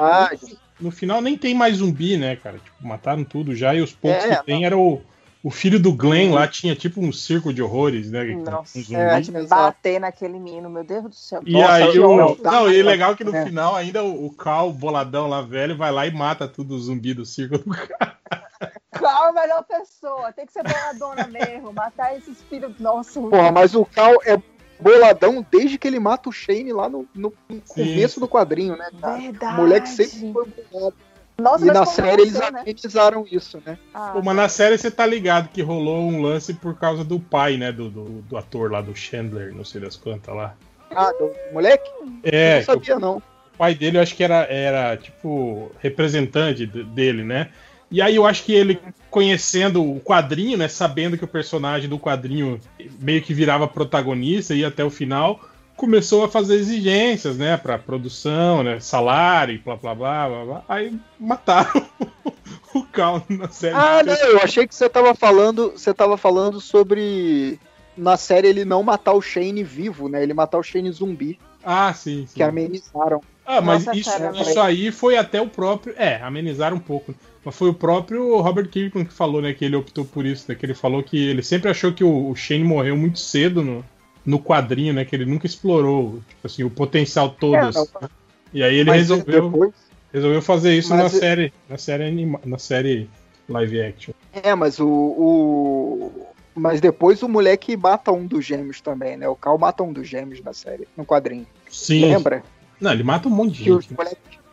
no 0.80 0.92
final 0.92 1.22
nem 1.22 1.38
tem 1.38 1.54
mais 1.54 1.78
zumbi, 1.78 2.18
né, 2.18 2.36
cara? 2.36 2.58
Tipo, 2.58 2.88
mataram 2.88 3.24
tudo 3.24 3.56
já 3.56 3.74
e 3.74 3.82
os 3.82 3.94
poucos 3.94 4.26
é, 4.26 4.36
que 4.36 4.46
tem 4.46 4.66
era 4.66 4.78
o, 4.78 5.02
o 5.46 5.52
filho 5.52 5.80
do 5.80 5.94
Glenn 5.94 6.34
lá 6.34 6.48
tinha 6.48 6.76
tipo 6.76 7.00
um 7.00 7.14
circo 7.14 7.54
de 7.54 7.62
horrores, 7.62 8.10
né? 8.10 8.24
Nossa, 8.34 8.80
um 8.80 8.98
é, 8.98 9.48
bater 9.48 10.00
naquele 10.00 10.40
menino, 10.40 10.68
meu 10.72 10.84
Deus 10.84 11.04
do 11.04 11.14
céu. 11.14 11.40
E 11.46 11.54
Nossa, 11.54 11.72
aí 11.72 12.00
o 12.00 12.18
não, 12.18 12.36
não, 12.36 12.72
e 12.72 12.82
legal 12.82 13.16
que 13.16 13.24
no 13.24 13.36
é. 13.36 13.46
final 13.46 13.76
ainda 13.76 14.04
o, 14.04 14.26
o 14.26 14.34
Cal 14.34 14.74
boladão 14.74 15.28
lá 15.28 15.44
velho 15.44 15.78
vai 15.78 15.92
lá 15.92 16.08
e 16.08 16.12
mata 16.12 16.48
tudo 16.48 16.74
o 16.74 16.80
zumbi 16.80 17.14
do 17.14 17.28
circo 17.28 17.60
do 17.60 17.70
cara. 17.70 18.18
Cal 18.90 19.28
é 19.28 19.30
a 19.30 19.34
melhor 19.34 19.64
pessoa, 19.66 20.34
tem 20.34 20.48
que 20.48 20.52
ser 20.52 20.64
boladona 20.64 21.28
mesmo, 21.28 21.72
matar 21.72 22.18
esses 22.18 22.42
filhos. 22.50 22.74
Nossa, 22.80 23.22
Porra, 23.22 23.52
mas 23.52 23.76
o 23.76 23.86
Cal 23.86 24.16
é 24.26 24.42
boladão 24.80 25.46
desde 25.52 25.78
que 25.78 25.88
ele 25.88 26.00
mata 26.00 26.28
o 26.28 26.32
Shane 26.32 26.74
lá 26.74 26.90
no, 26.90 27.08
no 27.14 27.32
começo 27.68 28.20
do 28.20 28.28
quadrinho, 28.28 28.76
né? 28.76 28.90
Cara? 29.00 29.18
Verdade. 29.18 29.54
O 29.54 29.58
moleque 29.58 29.90
sempre 29.90 30.34
foi 30.34 30.48
bolado. 30.72 30.96
Nossa, 31.38 31.66
e 31.66 31.68
na 31.68 31.86
série 31.86 32.22
eles 32.22 32.34
né? 32.34 32.48
amenizaram 32.48 33.28
isso, 33.30 33.62
né? 33.66 33.78
Ah, 33.94 34.12
Pô, 34.14 34.22
mas 34.22 34.36
na 34.36 34.48
série 34.48 34.78
você 34.78 34.90
tá 34.90 35.06
ligado 35.06 35.50
que 35.50 35.62
rolou 35.62 36.08
um 36.08 36.22
lance 36.22 36.54
por 36.54 36.76
causa 36.76 37.04
do 37.04 37.20
pai, 37.20 37.58
né? 37.58 37.72
Do, 37.72 37.90
do, 37.90 38.04
do 38.22 38.38
ator 38.38 38.72
lá, 38.72 38.82
do 38.82 38.96
Chandler, 38.96 39.54
não 39.54 39.66
sei 39.66 39.82
das 39.82 39.98
quantas 39.98 40.34
lá. 40.34 40.56
Ah, 40.92 41.12
do 41.12 41.32
moleque? 41.52 41.90
É. 42.24 42.54
Eu 42.54 42.58
não 42.58 42.66
sabia, 42.66 43.00
não. 43.00 43.18
O 43.18 43.58
pai 43.58 43.76
dele, 43.76 43.98
eu 43.98 44.02
acho 44.02 44.16
que 44.16 44.24
era, 44.24 44.44
era 44.44 44.96
tipo, 44.96 45.72
representante 45.80 46.66
dele, 46.66 47.24
né? 47.24 47.50
E 47.92 48.02
aí 48.02 48.16
eu 48.16 48.26
acho 48.26 48.44
que 48.44 48.54
ele, 48.54 48.80
conhecendo 49.10 49.84
o 49.84 50.00
quadrinho, 50.00 50.58
né? 50.58 50.68
Sabendo 50.68 51.18
que 51.18 51.24
o 51.24 51.28
personagem 51.28 51.90
do 51.90 52.00
quadrinho 52.00 52.60
meio 53.00 53.22
que 53.22 53.34
virava 53.34 53.68
protagonista 53.68 54.56
e 54.56 54.66
até 54.66 54.84
o 54.84 54.90
final, 54.90 55.40
começou 55.76 56.24
a 56.24 56.30
fazer 56.30 56.56
exigências, 56.56 57.38
né? 57.38 57.58
Pra 57.58 57.78
produção, 57.78 58.64
né? 58.64 58.80
Salário, 58.80 59.62
blá 59.64 59.76
blá 59.76 59.96
blá 59.96 60.30
blá 60.30 60.46
blá. 60.46 60.64
Aí 60.68 60.98
mataram 61.20 61.86
o 62.74 62.84
Cal 62.84 63.24
na 63.30 63.50
série. 63.50 63.76
Ah, 63.76 64.02
não, 64.04 64.14
eu 64.14 64.40
achei 64.40 64.68
que 64.68 64.76
você 64.76 64.90
tava 64.90 65.14
falando. 65.14 65.72
Você 65.72 65.94
tava 65.94 66.18
falando 66.18 66.60
sobre. 66.60 67.60
Na 67.98 68.18
série 68.18 68.50
ele 68.50 68.66
não 68.66 68.84
matar 68.84 69.14
o 69.14 69.22
Shane 69.22 69.64
vivo, 69.64 70.10
né? 70.10 70.22
Ele 70.22 70.34
matar 70.34 70.58
o 70.58 70.64
Shane 70.64 70.92
zumbi. 70.92 71.40
Ah, 71.64 71.94
sim, 71.94 72.26
sim. 72.28 72.36
Que 72.36 72.44
amenizaram. 72.44 73.22
Ah, 73.46 73.62
mas 73.62 73.86
Nossa, 73.86 73.98
isso, 73.98 74.12
isso 74.42 74.60
aí 74.60 74.92
foi 74.92 75.18
até 75.18 75.42
o 75.42 75.48
próprio. 75.48 75.94
É, 75.98 76.22
amenizaram 76.22 76.78
um 76.78 76.80
pouco. 76.80 77.16
Mas 77.44 77.56
foi 77.56 77.70
o 77.70 77.74
próprio 77.74 78.42
Robert 78.42 78.70
Kirkman 78.70 79.06
que 79.06 79.14
falou, 79.14 79.42
né? 79.42 79.54
Que 79.54 79.66
ele 79.66 79.76
optou 79.76 80.04
por 80.04 80.26
isso, 80.26 80.46
né? 80.50 80.56
Que 80.56 80.66
ele 80.66 80.74
falou 80.74 81.04
que 81.04 81.18
ele 81.18 81.44
sempre 81.44 81.70
achou 81.70 81.94
que 81.94 82.04
o, 82.04 82.36
Shane 82.36 82.64
morreu 82.64 82.98
muito 82.98 83.20
cedo 83.20 83.64
no, 83.64 83.86
no 84.26 84.40
quadrinho, 84.40 84.94
né? 84.94 85.06
Que 85.06 85.16
ele 85.16 85.26
nunca 85.26 85.46
explorou, 85.46 86.20
tipo 86.28 86.48
assim, 86.48 86.64
o 86.64 86.70
potencial 86.70 87.30
todo. 87.30 87.56
É, 87.56 87.60
assim, 87.60 87.86
né? 88.02 88.10
E 88.54 88.64
aí 88.64 88.76
ele 88.78 88.92
resolveu, 88.92 89.50
depois... 89.50 89.74
resolveu 90.12 90.42
fazer 90.42 90.76
isso 90.76 90.90
mas 90.90 91.04
na 91.04 91.10
série, 91.10 91.54
na 91.70 91.78
série 91.78 92.04
anima, 92.06 92.40
na 92.46 92.58
série 92.58 93.10
live 93.50 93.82
action. 93.82 94.14
É, 94.32 94.56
mas 94.56 94.80
o, 94.80 94.88
o, 94.88 96.28
mas 96.56 96.80
depois 96.80 97.22
o 97.22 97.28
moleque 97.28 97.76
mata 97.76 98.12
um 98.12 98.26
dos 98.26 98.46
gêmeos 98.46 98.80
também, 98.82 99.18
né? 99.18 99.28
O 99.28 99.36
Cal 99.36 99.58
mata 99.58 99.84
um 99.84 99.92
dos 99.92 100.08
gêmeos 100.08 100.42
na 100.42 100.54
série, 100.54 100.88
no 100.96 101.06
quadrinho. 101.06 101.46
Sim. 101.70 102.06
Lembra? 102.06 102.44
Não, 102.80 102.92
ele 102.92 103.04
mata 103.04 103.28
um 103.28 103.32
monte 103.32 103.54
de 103.54 103.64
gente. 103.66 103.90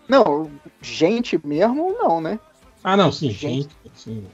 Não, 0.09 0.51
gente 0.81 1.41
mesmo 1.47 1.93
não, 1.99 2.21
né? 2.21 2.39
Ah, 2.85 2.97
não, 2.97 3.13
sim, 3.13 3.31
gente. 3.31 3.69
Sim. 3.95 4.25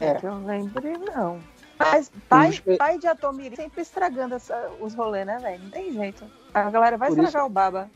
É. 0.00 0.18
Eu 0.22 0.44
lembrei, 0.44 0.96
não. 0.96 1.40
Mas 1.78 2.10
pai, 2.28 2.52
pai 2.76 2.98
de 2.98 3.06
Atomiri 3.06 3.56
sempre 3.56 3.82
estragando 3.82 4.34
essa, 4.34 4.70
os 4.80 4.94
rolês, 4.94 5.26
né, 5.26 5.38
velho? 5.38 5.62
Não 5.62 5.70
tem 5.70 5.92
jeito. 5.92 6.24
A 6.52 6.70
galera 6.70 6.96
vai 6.96 7.08
por 7.08 7.18
estragar 7.18 7.42
isso... 7.42 7.46
o 7.46 7.48
baba. 7.48 7.90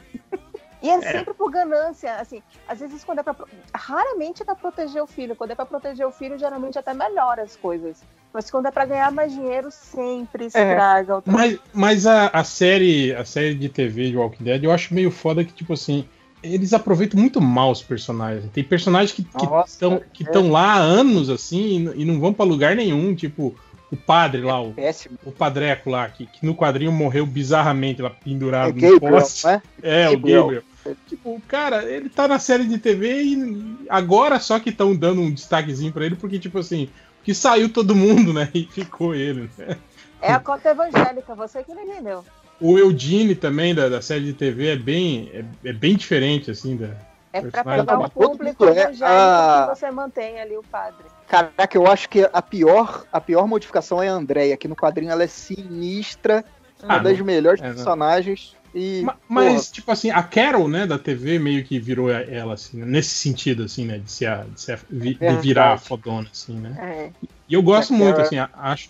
E 0.83 0.91
é, 0.91 0.95
é, 0.95 1.01
sempre 1.01 1.33
por 1.33 1.51
ganância, 1.51 2.17
assim, 2.17 2.43
às 2.67 2.81
vezes 2.81 3.05
quando 3.05 3.21
é 3.21 3.23
pra. 3.23 3.37
Raramente 3.73 4.43
é 4.43 4.45
pra 4.45 4.57
proteger 4.57 5.01
o 5.01 5.07
filho. 5.07 5.37
Quando 5.37 5.53
é 5.53 5.55
pra 5.55 5.65
proteger 5.65 6.05
o 6.05 6.11
filho, 6.11 6.37
geralmente 6.37 6.77
até 6.77 6.93
melhora 6.93 7.43
as 7.43 7.57
coisas. 7.57 8.03
Mas 8.33 8.51
quando 8.51 8.67
é 8.67 8.71
pra 8.71 8.85
ganhar 8.85 9.13
mais 9.13 9.33
dinheiro, 9.33 9.71
sempre 9.71 10.45
é. 10.45 10.47
estraga 10.47 11.13
é. 11.13 11.17
o 11.17 11.23
Mas, 11.27 11.59
mas 11.73 12.07
a, 12.07 12.29
a, 12.29 12.43
série, 12.43 13.15
a 13.15 13.25
série 13.25 13.55
de 13.55 13.69
TV 13.69 14.11
de 14.11 14.17
Walking 14.17 14.43
Dead, 14.43 14.65
eu 14.65 14.73
acho 14.73 14.93
meio 14.93 15.11
foda 15.11 15.45
que, 15.45 15.53
tipo 15.53 15.73
assim, 15.73 16.09
eles 16.43 16.73
aproveitam 16.73 17.21
muito 17.21 17.41
mal 17.41 17.71
os 17.71 17.83
personagens. 17.83 18.51
Tem 18.53 18.65
personagens 18.65 19.13
que 19.13 19.25
estão 19.67 20.03
que 20.13 20.25
estão 20.25 20.47
é. 20.47 20.51
lá 20.51 20.73
há 20.73 20.79
anos 20.79 21.31
assim 21.31 21.93
e 21.95 22.05
não 22.05 22.19
vão 22.19 22.33
para 22.33 22.45
lugar 22.45 22.75
nenhum, 22.75 23.15
tipo 23.15 23.55
o 23.93 23.97
padre 23.97 24.41
lá, 24.41 24.61
o, 24.63 24.75
o 25.23 25.31
padreco 25.31 25.91
lá, 25.91 26.09
que, 26.09 26.25
que, 26.25 26.47
no 26.47 26.57
quadrinho 26.57 26.91
morreu 26.91 27.27
bizarramente 27.27 28.01
lá 28.01 28.09
pendurado 28.09 28.71
é 28.71 28.73
no 28.73 28.81
Gabriel, 28.81 29.01
poste. 29.01 29.47
Né? 29.47 29.63
É, 29.83 30.09
o 30.09 30.13
Gabriel. 30.19 30.63
Tipo, 31.07 31.41
cara, 31.47 31.85
ele 31.85 32.09
tá 32.09 32.27
na 32.27 32.39
série 32.39 32.65
de 32.65 32.79
TV 32.79 33.23
e 33.23 33.77
agora 33.91 34.41
só 34.41 34.59
que 34.59 34.71
estão 34.71 34.97
dando 34.97 35.21
um 35.21 35.31
destaquezinho 35.31 35.93
para 35.93 36.07
ele, 36.07 36.17
porque, 36.17 36.39
tipo 36.39 36.59
assim, 36.59 36.89
que 37.23 37.35
saiu 37.35 37.69
todo 37.69 37.95
mundo, 37.95 38.33
né? 38.33 38.49
E 38.55 38.65
ficou 38.65 39.15
ele. 39.15 39.51
Né? 39.59 39.77
É 40.23 40.33
a 40.33 40.41
cota 40.41 40.71
evangélica, 40.71 41.35
você 41.35 41.63
que 41.63 41.75
não 41.75 41.83
entendeu. 41.83 42.25
O 42.59 42.79
Eudine 42.79 43.35
também, 43.35 43.75
da, 43.75 43.91
da 43.91 44.01
série 44.01 44.25
de 44.25 44.33
TV, 44.33 44.69
é 44.69 44.77
bem, 44.77 45.31
é, 45.35 45.45
é 45.69 45.73
bem 45.73 45.97
diferente, 45.97 46.51
assim, 46.51 46.77
da. 46.77 46.97
É 47.33 47.41
pra 47.41 47.65
pegar 47.65 47.99
o 47.99 48.11
público 48.11 48.67
é, 48.67 48.93
a... 49.03 49.69
que 49.71 49.79
você 49.79 49.91
mantém 49.91 50.39
ali 50.41 50.57
o 50.57 50.63
padre. 50.63 51.05
Caraca, 51.27 51.77
eu 51.77 51.87
acho 51.87 52.09
que 52.09 52.29
a 52.31 52.43
pior, 52.43 53.07
a 53.11 53.21
pior 53.21 53.49
modificação 53.49 54.03
é 54.03 54.09
a 54.09 54.13
Andrea, 54.13 54.57
que 54.57 54.69
no 54.69 54.77
quadrinho 54.77 55.11
ela 55.11 55.25
é 55.25 55.27
sinistra, 55.27 56.45
ah, 56.83 56.85
uma 56.85 56.99
das 56.99 57.19
melhores 57.21 57.63
é, 57.63 57.73
personagens. 57.73 58.55
E, 58.75 59.03
mas, 59.03 59.17
mas, 59.29 59.71
tipo 59.71 59.91
assim, 59.91 60.11
a 60.11 60.23
Carol, 60.23 60.69
né, 60.69 60.87
da 60.87 60.99
TV 60.99 61.39
meio 61.39 61.65
que 61.65 61.79
virou 61.79 62.11
ela, 62.11 62.55
assim, 62.55 62.79
né, 62.79 62.87
nesse 62.87 63.15
sentido, 63.15 63.65
assim, 63.65 63.87
né, 63.87 63.99
de, 63.99 64.11
ser, 64.11 64.45
de, 64.51 64.61
ser, 64.61 64.79
de 64.91 65.37
virar 65.41 65.73
a 65.73 65.79
fodona, 65.79 66.29
assim, 66.31 66.59
né. 66.59 66.77
É. 66.79 67.29
E 67.49 67.55
eu 67.55 67.63
gosto 67.63 67.93
muito, 67.95 68.21
assim, 68.21 68.37
acho, 68.39 68.89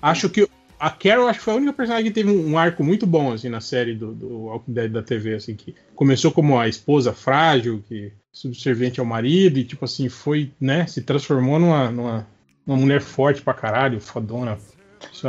acho 0.00 0.28
que 0.28 0.48
a 0.84 0.90
Carol 0.90 1.26
acho 1.28 1.38
que 1.38 1.44
foi 1.46 1.54
a 1.54 1.56
única 1.56 1.72
personagem 1.72 2.04
que 2.04 2.12
teve 2.12 2.30
um 2.30 2.58
arco 2.58 2.84
muito 2.84 3.06
bom 3.06 3.32
assim 3.32 3.48
na 3.48 3.62
série 3.62 3.94
do, 3.94 4.12
do 4.12 4.28
Walking 4.42 4.72
Dead 4.74 4.92
da 4.92 5.02
TV, 5.02 5.34
assim, 5.34 5.54
que 5.54 5.74
começou 5.94 6.30
como 6.30 6.58
a 6.58 6.68
esposa 6.68 7.10
frágil, 7.10 7.82
que 7.88 8.12
subserviente 8.30 9.00
ao 9.00 9.06
marido, 9.06 9.58
e 9.58 9.64
tipo 9.64 9.86
assim, 9.86 10.10
foi, 10.10 10.52
né, 10.60 10.86
se 10.86 11.00
transformou 11.00 11.58
numa, 11.58 11.90
numa, 11.90 12.26
numa 12.66 12.78
mulher 12.78 13.00
forte 13.00 13.40
pra 13.40 13.54
caralho, 13.54 13.98
fodona. 13.98 14.58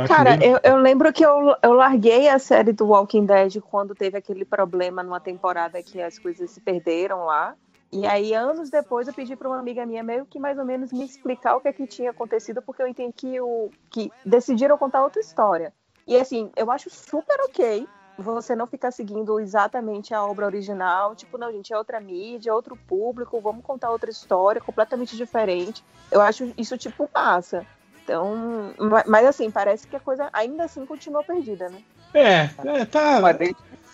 Cara, 0.06 0.36
eu, 0.44 0.60
eu, 0.62 0.76
lembro 0.76 1.10
que 1.10 1.24
eu, 1.24 1.54
eu 1.62 1.72
larguei 1.72 2.28
a 2.28 2.38
série 2.38 2.72
do 2.72 2.88
Walking 2.88 3.24
Dead 3.24 3.58
quando 3.60 3.94
teve 3.94 4.18
aquele 4.18 4.44
problema 4.44 5.02
numa 5.02 5.20
temporada 5.20 5.82
que 5.82 6.02
as 6.02 6.18
coisas 6.18 6.50
se 6.50 6.60
perderam 6.60 7.24
lá. 7.24 7.54
E 7.96 8.06
aí, 8.06 8.34
anos 8.34 8.68
depois, 8.68 9.08
eu 9.08 9.14
pedi 9.14 9.34
para 9.34 9.48
uma 9.48 9.58
amiga 9.58 9.86
minha 9.86 10.02
meio 10.02 10.26
que 10.26 10.38
mais 10.38 10.58
ou 10.58 10.66
menos 10.66 10.92
me 10.92 11.02
explicar 11.02 11.56
o 11.56 11.60
que, 11.62 11.68
é 11.68 11.72
que 11.72 11.86
tinha 11.86 12.10
acontecido, 12.10 12.60
porque 12.60 12.82
eu 12.82 12.86
entendi 12.86 13.14
que, 13.16 13.40
o, 13.40 13.70
que 13.88 14.12
decidiram 14.22 14.76
contar 14.76 15.02
outra 15.02 15.18
história. 15.18 15.72
E 16.06 16.14
assim, 16.14 16.50
eu 16.56 16.70
acho 16.70 16.90
super 16.90 17.40
ok 17.40 17.88
você 18.18 18.54
não 18.54 18.66
ficar 18.66 18.90
seguindo 18.90 19.40
exatamente 19.40 20.12
a 20.12 20.22
obra 20.22 20.44
original, 20.44 21.14
tipo, 21.16 21.38
não, 21.38 21.50
gente, 21.50 21.72
é 21.72 21.78
outra 21.78 21.98
mídia, 21.98 22.50
é 22.50 22.52
outro 22.52 22.76
público, 22.76 23.40
vamos 23.40 23.64
contar 23.64 23.90
outra 23.90 24.10
história 24.10 24.60
completamente 24.60 25.16
diferente. 25.16 25.82
Eu 26.10 26.20
acho 26.20 26.52
isso, 26.58 26.76
tipo, 26.76 27.08
massa. 27.14 27.64
Então, 28.04 28.74
mas 29.06 29.26
assim, 29.26 29.50
parece 29.50 29.86
que 29.86 29.96
a 29.96 30.00
coisa 30.00 30.28
ainda 30.34 30.64
assim 30.64 30.84
continua 30.84 31.24
perdida, 31.24 31.70
né? 31.70 31.82
É, 32.12 32.50
é 32.64 32.84
tá, 32.84 33.20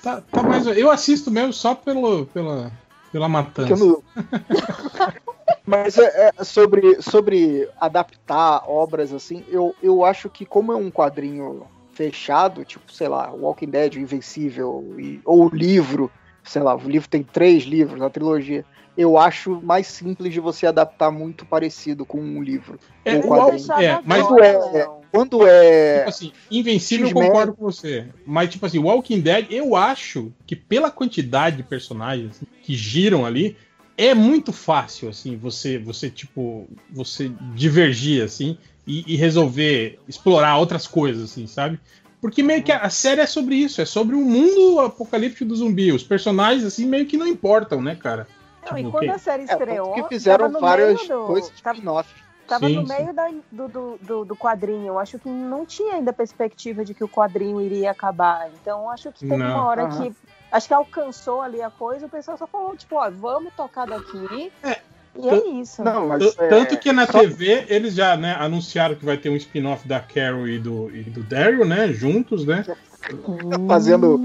tá, 0.03 0.20
tá 0.20 0.43
mais. 0.43 0.66
Eu 0.66 0.91
assisto 0.91 1.31
mesmo 1.31 1.53
só 1.53 1.74
pelo, 1.74 2.27
pela, 2.27 2.70
pela 3.12 3.28
matança. 3.28 3.76
Não... 3.76 4.02
Mas 5.64 5.97
é, 5.97 6.32
é, 6.36 6.44
sobre, 6.44 7.01
sobre 7.01 7.68
adaptar 7.80 8.68
obras 8.68 9.12
assim, 9.12 9.44
eu, 9.48 9.74
eu 9.80 10.05
acho 10.05 10.28
que 10.28 10.44
como 10.44 10.72
é 10.72 10.76
um 10.76 10.90
quadrinho 10.90 11.66
fechado, 11.93 12.64
tipo, 12.64 12.90
sei 12.93 13.06
lá, 13.06 13.30
Walking 13.30 13.70
Dead, 13.70 13.94
Invencível, 13.97 14.94
e, 14.98 15.20
ou 15.24 15.47
o 15.47 15.55
livro, 15.55 16.10
sei 16.43 16.62
lá, 16.62 16.74
o 16.74 16.89
livro 16.89 17.09
tem 17.09 17.22
três 17.22 17.62
livros 17.62 18.01
na 18.01 18.10
trilogia. 18.10 18.64
Eu 18.97 19.16
acho 19.16 19.60
mais 19.62 19.86
simples 19.86 20.32
de 20.32 20.40
você 20.40 20.66
adaptar 20.66 21.10
muito 21.10 21.47
parecido 21.47 22.05
com 22.05 22.18
um 22.18 22.43
livro. 22.43 22.78
É, 23.05 23.16
um 23.16 23.22
quadrinho. 23.22 23.72
É, 23.72 24.01
mas 24.05 24.22
quando 24.26 24.43
é, 24.43 24.89
quando 25.12 25.47
é. 25.47 25.98
Tipo 25.98 26.09
assim, 26.09 26.32
Invencível 26.51 27.09
eu 27.09 27.14
concordo 27.14 27.52
com 27.52 27.62
você. 27.62 28.06
Mas, 28.26 28.48
tipo 28.48 28.64
assim, 28.64 28.78
Walking 28.78 29.20
Dead, 29.20 29.47
eu 29.51 29.76
acho 29.76 30.32
que 30.47 30.56
pela 30.56 30.90
quantidade 30.90 31.59
de 31.59 31.62
personagens 31.62 32.40
que 32.62 32.74
giram 32.74 33.26
ali, 33.26 33.55
é 33.97 34.14
muito 34.14 34.52
fácil, 34.52 35.10
assim, 35.10 35.36
você, 35.36 35.78
você 35.78 36.09
tipo, 36.09 36.66
você 36.90 37.30
divergir, 37.55 38.24
assim, 38.24 38.56
e, 38.86 39.12
e, 39.12 39.16
resolver 39.16 40.01
explorar 40.09 40.56
outras 40.56 40.86
coisas, 40.86 41.30
assim, 41.30 41.47
sabe? 41.47 41.78
Porque 42.18 42.43
meio 42.43 42.62
que 42.62 42.72
a, 42.72 42.89
série 42.89 43.20
é 43.20 43.26
sobre 43.26 43.56
isso, 43.56 43.82
é 43.82 43.84
sobre 43.84 44.16
o 44.16 44.20
mundo 44.20 44.80
apocalíptico 44.80 45.44
do 45.44 45.55
zumbi. 45.55 45.93
Os 45.93 46.02
personagens, 46.02 46.64
assim, 46.64 46.86
meio 46.86 47.05
que 47.05 47.16
não 47.16 47.26
importam, 47.26 47.82
né, 47.82 47.97
cara? 47.97 48.26
Não, 48.64 48.76
tipo, 48.76 48.89
e 48.89 48.93
quando 48.93 49.10
a 49.10 49.18
série 49.18 49.43
é, 49.43 49.44
estreou. 49.47 49.93
É, 49.93 50.02
que 50.02 50.09
fizeram 50.09 50.51
várias 50.52 51.06
do... 51.06 51.26
coisas 51.26 51.52
spin-off. 51.55 52.09
Tava 52.12 52.31
sim, 52.59 52.77
no 52.77 52.87
meio 52.87 53.12
da, 53.12 53.31
do, 53.51 53.99
do, 54.01 54.24
do, 54.24 54.37
quadrinho. 54.37 54.89
Eu 54.89 54.99
acho 54.99 55.19
que 55.19 55.29
não 55.29 55.65
tinha 55.66 55.95
ainda 55.95 56.12
perspectiva 56.12 56.85
de 56.85 56.95
que 56.95 57.05
o 57.05 57.09
quadrinho 57.09 57.61
iria 57.61 57.91
acabar. 57.91 58.49
Então, 58.61 58.91
acho 58.91 59.12
que 59.12 59.20
teve 59.20 59.37
não. 59.37 59.47
uma 59.47 59.65
hora 59.66 59.85
uhum. 59.85 60.11
que. 60.11 60.16
Acho 60.51 60.69
que 60.69 60.74
alcançou 60.74 61.41
ali 61.41 61.62
a 61.62 61.70
coisa, 61.70 62.05
o 62.05 62.11
pessoal 62.11 62.37
só 62.37 62.47
falou, 62.47 62.77
tipo, 62.77 62.97
ó, 62.97 63.11
vamos 63.11 63.55
tocar 63.55 63.87
daqui. 63.87 64.53
É, 64.62 64.79
e 65.19 65.29
é 65.29 65.49
isso. 65.61 65.83
Não, 65.83 66.09
mas 66.09 66.35
Tanto 66.35 66.74
é... 66.74 66.77
que 66.77 66.93
na 66.93 67.07
Só... 67.07 67.20
TV 67.20 67.66
eles 67.69 67.95
já 67.95 68.16
né, 68.16 68.35
anunciaram 68.39 68.95
que 68.95 69.05
vai 69.05 69.16
ter 69.16 69.29
um 69.29 69.37
spin-off 69.37 69.87
da 69.87 70.01
Carol 70.01 70.49
e 70.49 70.59
do, 70.59 70.95
e 70.95 71.03
do 71.05 71.23
Daryl, 71.23 71.65
né? 71.65 71.89
Juntos, 71.93 72.45
né? 72.47 72.65
fazendo 73.69 74.20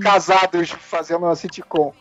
casados 0.00 0.70
fazendo 0.70 1.24
uma 1.24 1.36
sitcom. 1.36 1.92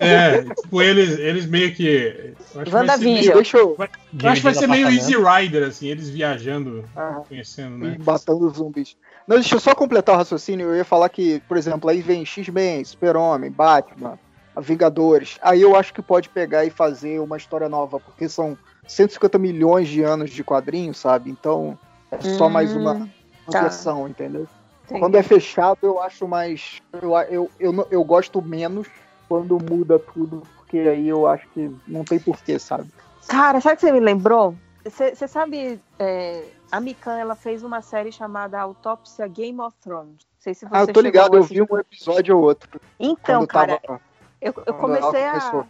É, 0.00 0.42
tipo, 0.42 0.82
eles, 0.82 1.18
eles 1.18 1.46
meio 1.46 1.74
que. 1.74 2.34
WandaVision. 2.72 3.34
Deixa 3.34 3.58
eu. 3.58 3.74
Vai, 3.76 3.88
eu 4.22 4.30
acho 4.30 4.40
que 4.40 4.44
vai 4.44 4.54
ser 4.54 4.66
meio 4.66 4.88
Easy 4.88 5.14
Rider, 5.16 5.68
assim, 5.68 5.88
eles 5.88 6.08
viajando, 6.08 6.84
ah, 6.96 7.22
conhecendo, 7.28 7.78
né? 7.78 7.96
Batendo 8.00 8.48
zumbis. 8.50 8.96
Não, 9.26 9.36
deixa 9.36 9.54
eu 9.54 9.60
só 9.60 9.74
completar 9.74 10.14
o 10.14 10.18
raciocínio. 10.18 10.68
Eu 10.68 10.76
ia 10.76 10.84
falar 10.84 11.08
que, 11.08 11.40
por 11.48 11.56
exemplo, 11.56 11.90
aí 11.90 12.00
vem 12.00 12.24
X-Men, 12.24 12.84
Super-Homem, 12.84 13.50
Batman, 13.50 14.18
Vingadores. 14.60 15.38
Aí 15.42 15.60
eu 15.60 15.76
acho 15.76 15.92
que 15.92 16.00
pode 16.00 16.28
pegar 16.28 16.64
e 16.64 16.70
fazer 16.70 17.20
uma 17.20 17.36
história 17.36 17.68
nova, 17.68 17.98
porque 17.98 18.28
são 18.28 18.56
150 18.86 19.38
milhões 19.38 19.88
de 19.88 20.02
anos 20.02 20.30
de 20.30 20.44
quadrinhos, 20.44 20.98
sabe? 20.98 21.30
Então 21.30 21.78
é 22.10 22.20
só 22.20 22.46
hum, 22.46 22.50
mais 22.50 22.74
uma, 22.74 22.94
uma 22.94 23.08
tá. 23.50 23.62
versão, 23.62 24.08
entendeu? 24.08 24.46
Sim. 24.86 25.00
Quando 25.00 25.16
é 25.16 25.22
fechado, 25.22 25.78
eu 25.82 26.00
acho 26.00 26.28
mais. 26.28 26.80
Eu, 26.92 27.16
eu, 27.28 27.50
eu, 27.58 27.88
eu 27.90 28.04
gosto 28.04 28.40
menos 28.40 28.86
quando 29.28 29.58
muda 29.58 29.98
tudo, 29.98 30.42
porque 30.56 30.78
aí 30.78 31.08
eu 31.08 31.26
acho 31.26 31.48
que 31.48 31.74
não 31.86 32.04
tem 32.04 32.18
porquê, 32.18 32.58
sabe? 32.58 32.88
Cara, 33.26 33.60
sabe 33.60 33.74
o 33.74 33.76
que 33.76 33.86
você 33.86 33.92
me 33.92 34.00
lembrou? 34.00 34.54
Você 34.84 35.26
sabe, 35.26 35.80
é, 35.98 36.44
a 36.70 36.78
Mikan 36.78 37.18
ela 37.18 37.34
fez 37.34 37.64
uma 37.64 37.82
série 37.82 38.12
chamada 38.12 38.60
Autópsia 38.60 39.26
Game 39.26 39.60
of 39.60 39.76
Thrones. 39.82 40.24
Não 40.24 40.40
sei 40.40 40.54
se 40.54 40.64
você 40.64 40.76
ah, 40.76 40.82
eu 40.82 40.92
tô 40.92 41.00
ligado, 41.00 41.36
eu 41.36 41.42
vi 41.42 41.60
um 41.60 41.78
episódio 41.78 42.36
ou 42.36 42.44
outro. 42.44 42.80
Então, 43.00 43.44
cara, 43.46 43.80
tava... 43.80 44.00
eu, 44.40 44.54
eu 44.64 44.74
comecei 44.74 45.24
a. 45.24 45.66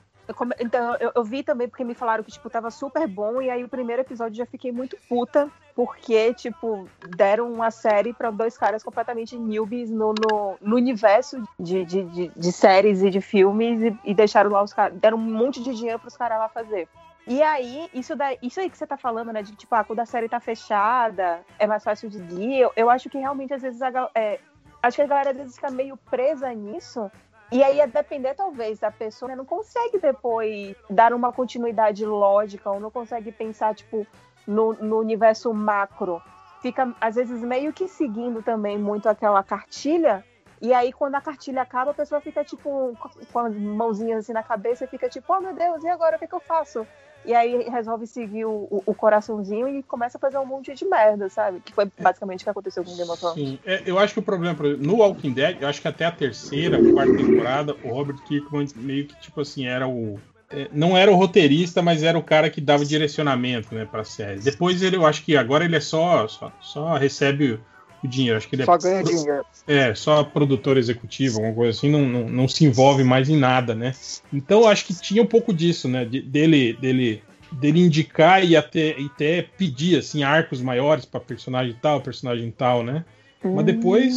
Então, 0.59 0.97
eu, 0.97 1.13
eu, 1.15 1.25
vi 1.25 1.43
também 1.43 1.69
porque 1.69 1.85
me 1.85 1.95
falaram 1.95 2.25
que, 2.25 2.33
tipo, 2.33 2.51
tava 2.51 2.71
super 2.71 3.07
bom, 3.07 3.41
e 3.41 3.49
aí 3.49 3.63
o 3.63 3.69
primeiro 3.69 4.03
episódio 4.03 4.37
já 4.37 4.47
fiquei 4.47 4.73
muito 4.73 4.97
puta, 5.09 5.49
porque, 5.75 6.35
tipo, 6.35 6.89
deram 7.17 7.53
uma 7.53 7.71
série 7.71 8.13
para 8.13 8.31
dois 8.31 8.59
caras 8.59 8.83
completamente 8.83 9.37
newbies 9.37 9.91
no, 9.91 10.13
no, 10.15 10.57
no 10.61 10.77
universo 10.77 11.43
de, 11.59 11.85
de, 11.85 12.03
de, 12.05 12.29
de, 12.35 12.53
séries 12.53 13.03
e 13.03 13.11
de 13.11 13.21
filmes, 13.21 13.81
e, 13.83 13.99
e 14.05 14.15
deixaram 14.15 14.51
lá 14.51 14.63
os 14.63 14.73
caras, 14.73 14.99
deram 14.99 15.17
um 15.17 15.21
monte 15.21 15.63
de 15.63 15.75
dinheiro 15.75 15.99
pros 15.99 16.17
caras 16.17 16.39
lá 16.39 16.49
fazer. 16.49 16.89
E 17.27 17.43
aí, 17.43 17.91
isso, 17.93 18.15
da, 18.15 18.35
isso 18.41 18.61
aí 18.61 18.71
que 18.71 18.79
você 18.79 18.87
tá 18.87 18.97
falando, 18.97 19.33
né? 19.33 19.43
De 19.43 19.55
tipo, 19.55 19.75
ah, 19.75 19.83
quando 19.83 19.99
a 19.99 20.07
série 20.07 20.29
tá 20.29 20.39
fechada, 20.39 21.41
é 21.59 21.67
mais 21.67 21.83
fácil 21.83 22.09
de 22.09 22.21
guiar. 22.21 22.61
Eu, 22.61 22.73
eu 22.77 22.89
acho 22.89 23.11
que 23.11 23.19
realmente, 23.19 23.53
às 23.53 23.63
vezes, 23.63 23.83
a, 23.83 24.11
é, 24.15 24.39
acho 24.81 24.97
que 24.97 25.03
a 25.03 25.07
galera 25.07 25.31
às 25.31 25.37
vezes 25.37 25.57
fica 25.57 25.71
meio 25.71 25.97
presa 25.97 26.53
nisso 26.53 27.11
e 27.51 27.63
aí, 27.63 27.81
a 27.81 27.87
depender, 27.87 28.35
talvez, 28.35 28.79
da 28.79 28.91
pessoa, 28.91 29.31
né, 29.31 29.37
não 29.37 29.45
consegue 29.45 29.99
depois 29.99 30.75
dar 30.91 31.13
uma 31.13 31.33
continuidade 31.33 32.05
lógica, 32.05 32.71
ou 32.71 32.81
não 32.81 32.91
consegue 32.91 33.31
pensar, 33.31 33.75
tipo, 33.75 34.07
no, 34.47 34.73
no 34.75 34.99
universo 34.99 35.53
macro. 35.55 36.21
Fica, 36.61 36.93
às 37.01 37.15
vezes, 37.15 37.41
meio 37.43 37.73
que 37.73 37.87
seguindo 37.87 38.43
também 38.43 38.77
muito 38.77 39.09
aquela 39.09 39.43
cartilha. 39.45 40.25
E 40.61 40.73
aí, 40.73 40.93
quando 40.93 41.15
a 41.15 41.21
cartilha 41.21 41.63
acaba, 41.63 41.93
a 41.93 41.95
pessoa 41.95 42.21
fica, 42.21 42.43
tipo, 42.45 42.97
com 43.33 43.39
as 43.39 43.55
mãozinhas 43.55 44.21
assim 44.21 44.33
na 44.33 44.43
cabeça 44.43 44.85
e 44.85 44.89
fica, 44.89 45.09
tipo, 45.09 45.33
oh 45.33 45.41
meu 45.41 45.55
Deus, 45.55 45.85
e 45.85 45.89
agora 45.89 46.17
o 46.17 46.19
que, 46.19 46.27
que 46.27 46.35
eu 46.35 46.41
faço? 46.41 46.87
E 47.27 47.35
aí 47.35 47.69
resolve 47.69 48.07
seguir 48.07 48.45
o, 48.45 48.69
o, 48.71 48.83
o, 48.87 48.95
coraçãozinho 48.95 49.69
e 49.69 49.83
começa 49.83 50.17
a 50.17 50.21
fazer 50.21 50.39
um 50.39 50.47
monte 50.47 50.73
de 50.75 50.85
merda, 50.85 51.29
sabe? 51.29 51.61
Que 51.61 51.73
foi 51.73 51.91
basicamente 51.99 52.41
o 52.41 52.45
que 52.45 52.51
aconteceu 52.51 52.85
com 52.85 52.93
o 52.93 52.97
Game 52.97 53.11
of 53.11 53.19
Thrones. 53.19 53.35
Sim, 53.37 53.59
é, 53.67 53.83
eu 53.85 53.99
acho 53.99 54.15
que 54.15 54.21
o 54.21 54.23
problema, 54.23 54.57
no 54.79 54.97
Walking 54.99 55.33
Dead, 55.33 55.59
eu 55.61 55.69
acho 55.69 55.83
que 55.83 55.89
até 55.89 56.05
a 56.05 56.13
terceira, 56.13 56.79
quarta 56.93 57.17
temporada, 57.17 57.77
o 57.85 57.89
Robert 57.89 58.19
Kirkman 58.27 58.69
meio 58.77 59.07
que, 59.07 59.21
tipo 59.21 59.41
assim, 59.41 59.67
era 59.67 59.89
o. 59.89 60.19
É, 60.49 60.69
não 60.73 60.97
era 60.97 61.11
o 61.11 61.17
roteirista, 61.17 61.83
mas 61.83 62.05
era 62.05 62.17
o 62.17 62.23
cara 62.23 62.49
que 62.49 62.61
dava 62.61 62.85
direcionamento, 62.85 63.75
né, 63.75 63.85
pra 63.85 64.05
série. 64.05 64.39
Depois 64.39 64.81
ele, 64.81 64.97
eu 64.97 65.05
acho 65.05 65.25
que 65.25 65.37
agora 65.37 65.65
ele 65.65 65.75
é 65.75 65.81
só, 65.81 66.29
só, 66.29 66.53
só 66.61 66.95
recebe 66.95 67.59
o 68.03 68.09
dinheiro. 68.09 68.37
Acho 68.37 68.49
que 68.49 68.57
ele 68.57 68.65
só 68.65 68.75
é, 68.75 68.79
ganha 68.79 69.03
dinheiro. 69.03 69.45
É, 69.67 69.95
só 69.95 70.25
produtor 70.25 70.77
executivo, 70.77 71.37
alguma 71.37 71.55
coisa 71.55 71.77
assim, 71.77 71.91
não, 71.91 72.07
não, 72.07 72.29
não 72.29 72.49
se 72.49 72.65
envolve 72.65 73.05
mais 73.05 73.29
em 73.29 73.37
nada, 73.37 73.75
né? 73.75 73.95
Então 74.33 74.67
acho 74.69 74.87
que 74.87 74.95
tinha 74.95 75.23
um 75.23 75.27
pouco 75.27 75.53
disso, 75.53 75.89
né? 75.89 76.05
De, 76.05 76.21
dele, 76.21 76.75
dele, 76.75 77.23
dele 77.53 77.81
indicar 77.81 78.45
e 78.45 78.57
até, 78.57 78.99
e 78.99 79.07
até 79.07 79.43
pedir 79.43 79.99
assim, 79.99 80.23
arcos 80.23 80.61
maiores 80.61 81.05
para 81.05 81.21
personagem 81.21 81.77
tal, 81.81 82.01
personagem 82.01 82.51
tal, 82.51 82.83
né? 82.83 83.05
Mas 83.45 83.65
depois 83.65 84.15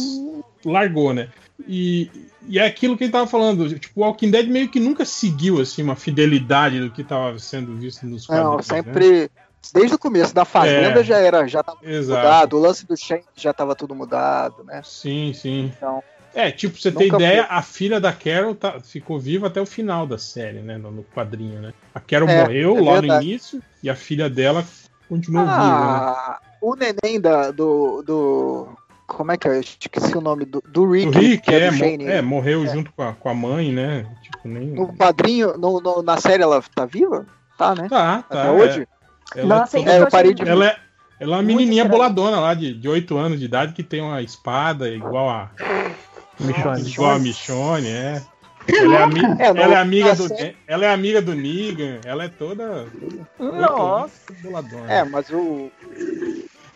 largou, 0.64 1.14
né? 1.14 1.28
E, 1.68 2.10
e 2.48 2.58
é 2.58 2.66
aquilo 2.66 2.96
que 2.96 3.04
ele 3.04 3.12
tava 3.12 3.26
falando, 3.26 3.78
tipo, 3.78 4.00
o 4.00 4.04
Walking 4.04 4.30
Dead 4.30 4.48
meio 4.48 4.68
que 4.68 4.80
nunca 4.80 5.04
seguiu 5.04 5.60
assim 5.60 5.82
uma 5.82 5.94
fidelidade 5.94 6.80
do 6.80 6.90
que 6.90 7.02
estava 7.02 7.38
sendo 7.38 7.76
visto 7.76 8.06
nos 8.06 8.26
quadrinhos. 8.26 8.50
Não, 8.50 8.56
né? 8.56 8.62
sempre 8.62 9.20
né? 9.22 9.28
Desde 9.72 9.94
o 9.94 9.98
começo 9.98 10.34
da 10.34 10.44
Fazenda 10.44 11.00
é, 11.00 11.04
já 11.04 11.18
era, 11.18 11.46
já 11.46 11.62
tava 11.62 11.78
mudado, 11.82 12.56
o 12.56 12.60
lance 12.60 12.86
do 12.86 12.96
Shen 12.96 13.22
já 13.36 13.52
tava 13.52 13.74
tudo 13.74 13.94
mudado, 13.94 14.64
né? 14.64 14.80
Sim, 14.82 15.32
sim. 15.32 15.72
Então, 15.76 16.02
é, 16.34 16.50
tipo, 16.50 16.78
você 16.78 16.92
tem 16.92 17.08
ideia, 17.08 17.44
foi. 17.46 17.56
a 17.56 17.62
filha 17.62 18.00
da 18.00 18.12
Carol 18.12 18.54
tá, 18.54 18.80
ficou 18.80 19.18
viva 19.18 19.48
até 19.48 19.60
o 19.60 19.66
final 19.66 20.06
da 20.06 20.16
série, 20.16 20.60
né? 20.60 20.78
No, 20.78 20.90
no 20.90 21.02
quadrinho, 21.02 21.60
né? 21.60 21.74
A 21.94 22.00
Carol 22.00 22.28
é, 22.28 22.42
morreu 22.42 22.78
é 22.78 22.80
lá 22.80 23.02
no 23.02 23.22
início 23.22 23.62
e 23.82 23.90
a 23.90 23.96
filha 23.96 24.30
dela 24.30 24.64
continuou 25.08 25.44
ah, 25.46 25.54
viva, 25.54 26.40
né? 26.40 26.50
O 26.60 26.76
neném 26.76 27.20
da, 27.20 27.50
do, 27.50 28.02
do. 28.02 28.68
Como 29.08 29.32
é 29.32 29.36
que 29.36 29.48
é? 29.48 29.56
Eu 29.56 29.60
esqueci 29.60 30.16
o 30.16 30.20
nome 30.20 30.44
do, 30.44 30.62
do 30.68 30.88
Rick. 30.88 31.08
O 31.08 31.10
Rick, 31.10 31.52
é, 31.52 31.66
é, 31.66 31.70
mo 31.70 31.84
é, 31.84 32.22
morreu 32.22 32.64
é. 32.64 32.66
junto 32.68 32.92
com 32.92 33.02
a, 33.02 33.12
com 33.12 33.28
a 33.28 33.34
mãe, 33.34 33.72
né? 33.72 34.06
Tipo, 34.22 34.46
nem... 34.46 34.68
No 34.68 34.94
quadrinho, 34.94 35.58
no, 35.58 35.80
no, 35.80 36.00
na 36.00 36.16
série 36.18 36.44
ela 36.44 36.62
tá 36.74 36.86
viva? 36.86 37.26
Tá, 37.58 37.74
né? 37.74 37.88
Tá, 37.88 38.22
tá. 38.22 38.40
Até 38.40 38.50
hoje? 38.52 38.88
Ela 39.34 39.60
Nossa, 39.60 39.78
é, 39.78 39.82
é 39.82 40.00
eu 40.00 40.08
parei 40.08 40.34
de 40.34 40.42
ela 40.42 40.66
é, 40.66 40.76
ela 41.20 41.36
é 41.36 41.38
uma 41.38 41.42
menininha 41.42 41.84
boladona 41.84 42.40
lá, 42.40 42.54
de, 42.54 42.74
de 42.74 42.88
8 42.88 43.16
anos 43.16 43.38
de 43.38 43.44
idade, 43.44 43.74
que 43.74 43.82
tem 43.82 44.00
uma 44.00 44.22
espada 44.22 44.88
igual 44.88 45.28
a. 45.28 45.50
Michonne. 46.38 46.90
Igual 46.90 47.10
a 47.10 47.18
Michonne, 47.18 47.88
é. 47.88 48.22
Ela 48.68 48.94
é, 48.94 49.02
ami 49.02 49.20
é, 49.20 49.46
ela, 49.46 49.74
é 49.74 49.76
amiga 49.76 50.14
do, 50.14 50.28
ela 50.66 50.84
é 50.86 50.92
amiga 50.92 51.22
do 51.22 51.34
Negan, 51.34 52.00
ela 52.04 52.24
é 52.24 52.28
toda. 52.28 52.86
toda 53.38 53.56
Nossa. 53.58 54.32
Boladona. 54.42 54.92
É, 54.92 55.04
mas 55.04 55.30
o. 55.30 55.70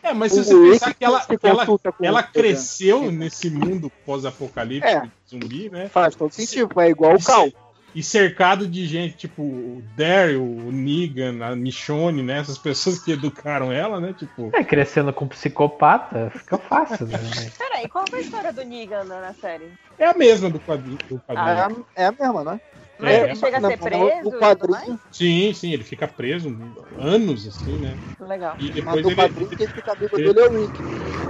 É, 0.02 0.12
mas 0.12 0.32
se 0.32 0.44
você 0.44 0.54
pensar 0.54 0.94
que 0.94 1.04
ela, 1.04 1.20
que 1.24 1.46
ela, 1.46 1.66
ela 2.02 2.22
cresceu 2.22 3.10
nesse 3.10 3.48
mundo 3.48 3.90
pós-apocalíptico 4.04 5.06
é. 5.06 5.10
zumbi, 5.28 5.70
né? 5.70 5.88
Faz 5.88 6.14
todo 6.14 6.30
sentido, 6.32 6.78
é 6.80 6.90
igual 6.90 7.14
o 7.14 7.24
Cal. 7.24 7.48
E 7.94 8.02
cercado 8.02 8.66
de 8.66 8.86
gente, 8.86 9.16
tipo 9.16 9.42
o 9.42 9.82
Daryl, 9.96 10.42
o 10.42 10.72
Negan, 10.72 11.44
a 11.44 11.54
Michonne, 11.54 12.22
né? 12.22 12.38
Essas 12.38 12.58
pessoas 12.58 12.98
que 12.98 13.12
educaram 13.12 13.70
ela, 13.70 14.00
né? 14.00 14.12
Tipo. 14.12 14.50
É, 14.52 14.64
crescendo 14.64 15.12
com 15.12 15.28
psicopata, 15.28 16.30
fica 16.30 16.58
fácil, 16.58 17.06
né? 17.06 17.18
Peraí, 17.56 17.88
qual 17.88 18.04
foi 18.08 18.18
a 18.18 18.22
história 18.22 18.52
do 18.52 18.64
Negan 18.64 19.04
na 19.04 19.32
série? 19.34 19.72
É 19.98 20.06
a 20.06 20.14
mesma 20.14 20.50
do 20.50 20.58
quadrinho. 20.58 20.98
Do 21.08 21.20
quadrinho. 21.20 21.86
Ah, 21.96 22.02
é 22.02 22.06
a 22.06 22.12
mesma, 22.12 22.44
né? 22.44 22.60
Mas 22.98 23.10
é, 23.10 23.24
ele 23.24 23.36
chega 23.36 23.58
a 23.58 23.60
ser 23.60 23.78
preso? 23.78 24.28
O 24.28 24.32
quadrinho. 24.38 25.00
Sim, 25.10 25.52
sim, 25.52 25.72
ele 25.72 25.84
fica 25.84 26.06
preso 26.06 26.56
anos, 26.98 27.46
assim, 27.46 27.76
né? 27.78 27.94
Legal. 28.20 28.56
E 28.58 28.70
depois 28.70 28.96
Mas 28.96 29.06
ele, 29.06 29.14
quadrinho, 29.14 29.48
ele, 29.48 29.56
quem 29.56 29.66
fica 29.66 29.92
amigo 29.92 30.16
dele 30.16 30.40
é 30.40 30.48
o 30.48 30.60
Rick. 30.60 30.80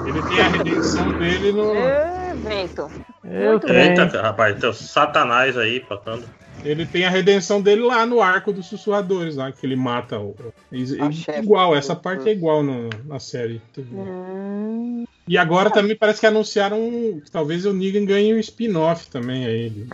Ele 0.06 0.22
tem 0.22 0.40
a 0.40 0.48
redenção 0.48 1.18
dele 1.18 1.52
no. 1.52 1.74
Evento. 1.74 2.90
Eita, 3.24 4.20
rapaz, 4.20 4.58
tem 4.60 4.68
o 4.68 4.74
Satanás 4.74 5.56
aí 5.56 5.80
tocando. 5.80 6.28
Ele 6.62 6.86
tem 6.86 7.04
a 7.04 7.10
redenção 7.10 7.60
dele 7.60 7.82
lá 7.82 8.06
no 8.06 8.22
arco 8.22 8.52
dos 8.52 8.66
sussurradores, 8.66 9.36
lá, 9.36 9.52
que 9.52 9.66
ele 9.66 9.76
mata 9.76 10.18
o. 10.18 10.34
igual, 11.38 11.74
essa 11.74 11.96
parte 11.96 12.28
é 12.28 12.32
igual 12.32 12.62
no, 12.62 12.88
na 13.04 13.18
série. 13.18 13.60
Hum. 13.78 15.04
E 15.26 15.38
agora 15.38 15.70
também 15.70 15.96
parece 15.96 16.20
que 16.20 16.26
anunciaram 16.26 16.78
que 17.24 17.30
talvez 17.30 17.64
o 17.64 17.72
Negan 17.72 18.04
ganhe 18.04 18.34
um 18.34 18.38
spin-off 18.38 19.08
também 19.08 19.46
a 19.46 19.50
ele. 19.50 19.88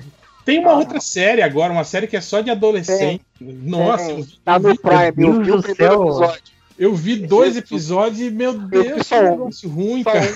Tem 0.44 0.58
uma 0.58 0.72
ah. 0.72 0.78
outra 0.78 1.00
série 1.00 1.42
agora, 1.42 1.72
uma 1.72 1.84
série 1.84 2.06
que 2.06 2.16
é 2.16 2.20
só 2.20 2.40
de 2.40 2.50
adolescente. 2.50 3.24
Nossa, 3.40 4.06
tem. 4.06 4.26
tá 4.44 4.58
no 4.58 4.76
Prime, 4.76 5.12
eu 5.16 5.42
vi 5.42 5.52
o 5.52 5.62
primeiro 5.62 6.02
episódio. 6.02 6.42
Eu 6.78 6.94
vi 6.94 7.16
dois 7.16 7.56
episódios 7.56 8.20
e, 8.20 8.30
meu 8.30 8.54
Deus, 8.54 9.06
que 9.06 9.20
negócio 9.20 9.68
ruim, 9.68 10.02
cara. 10.02 10.20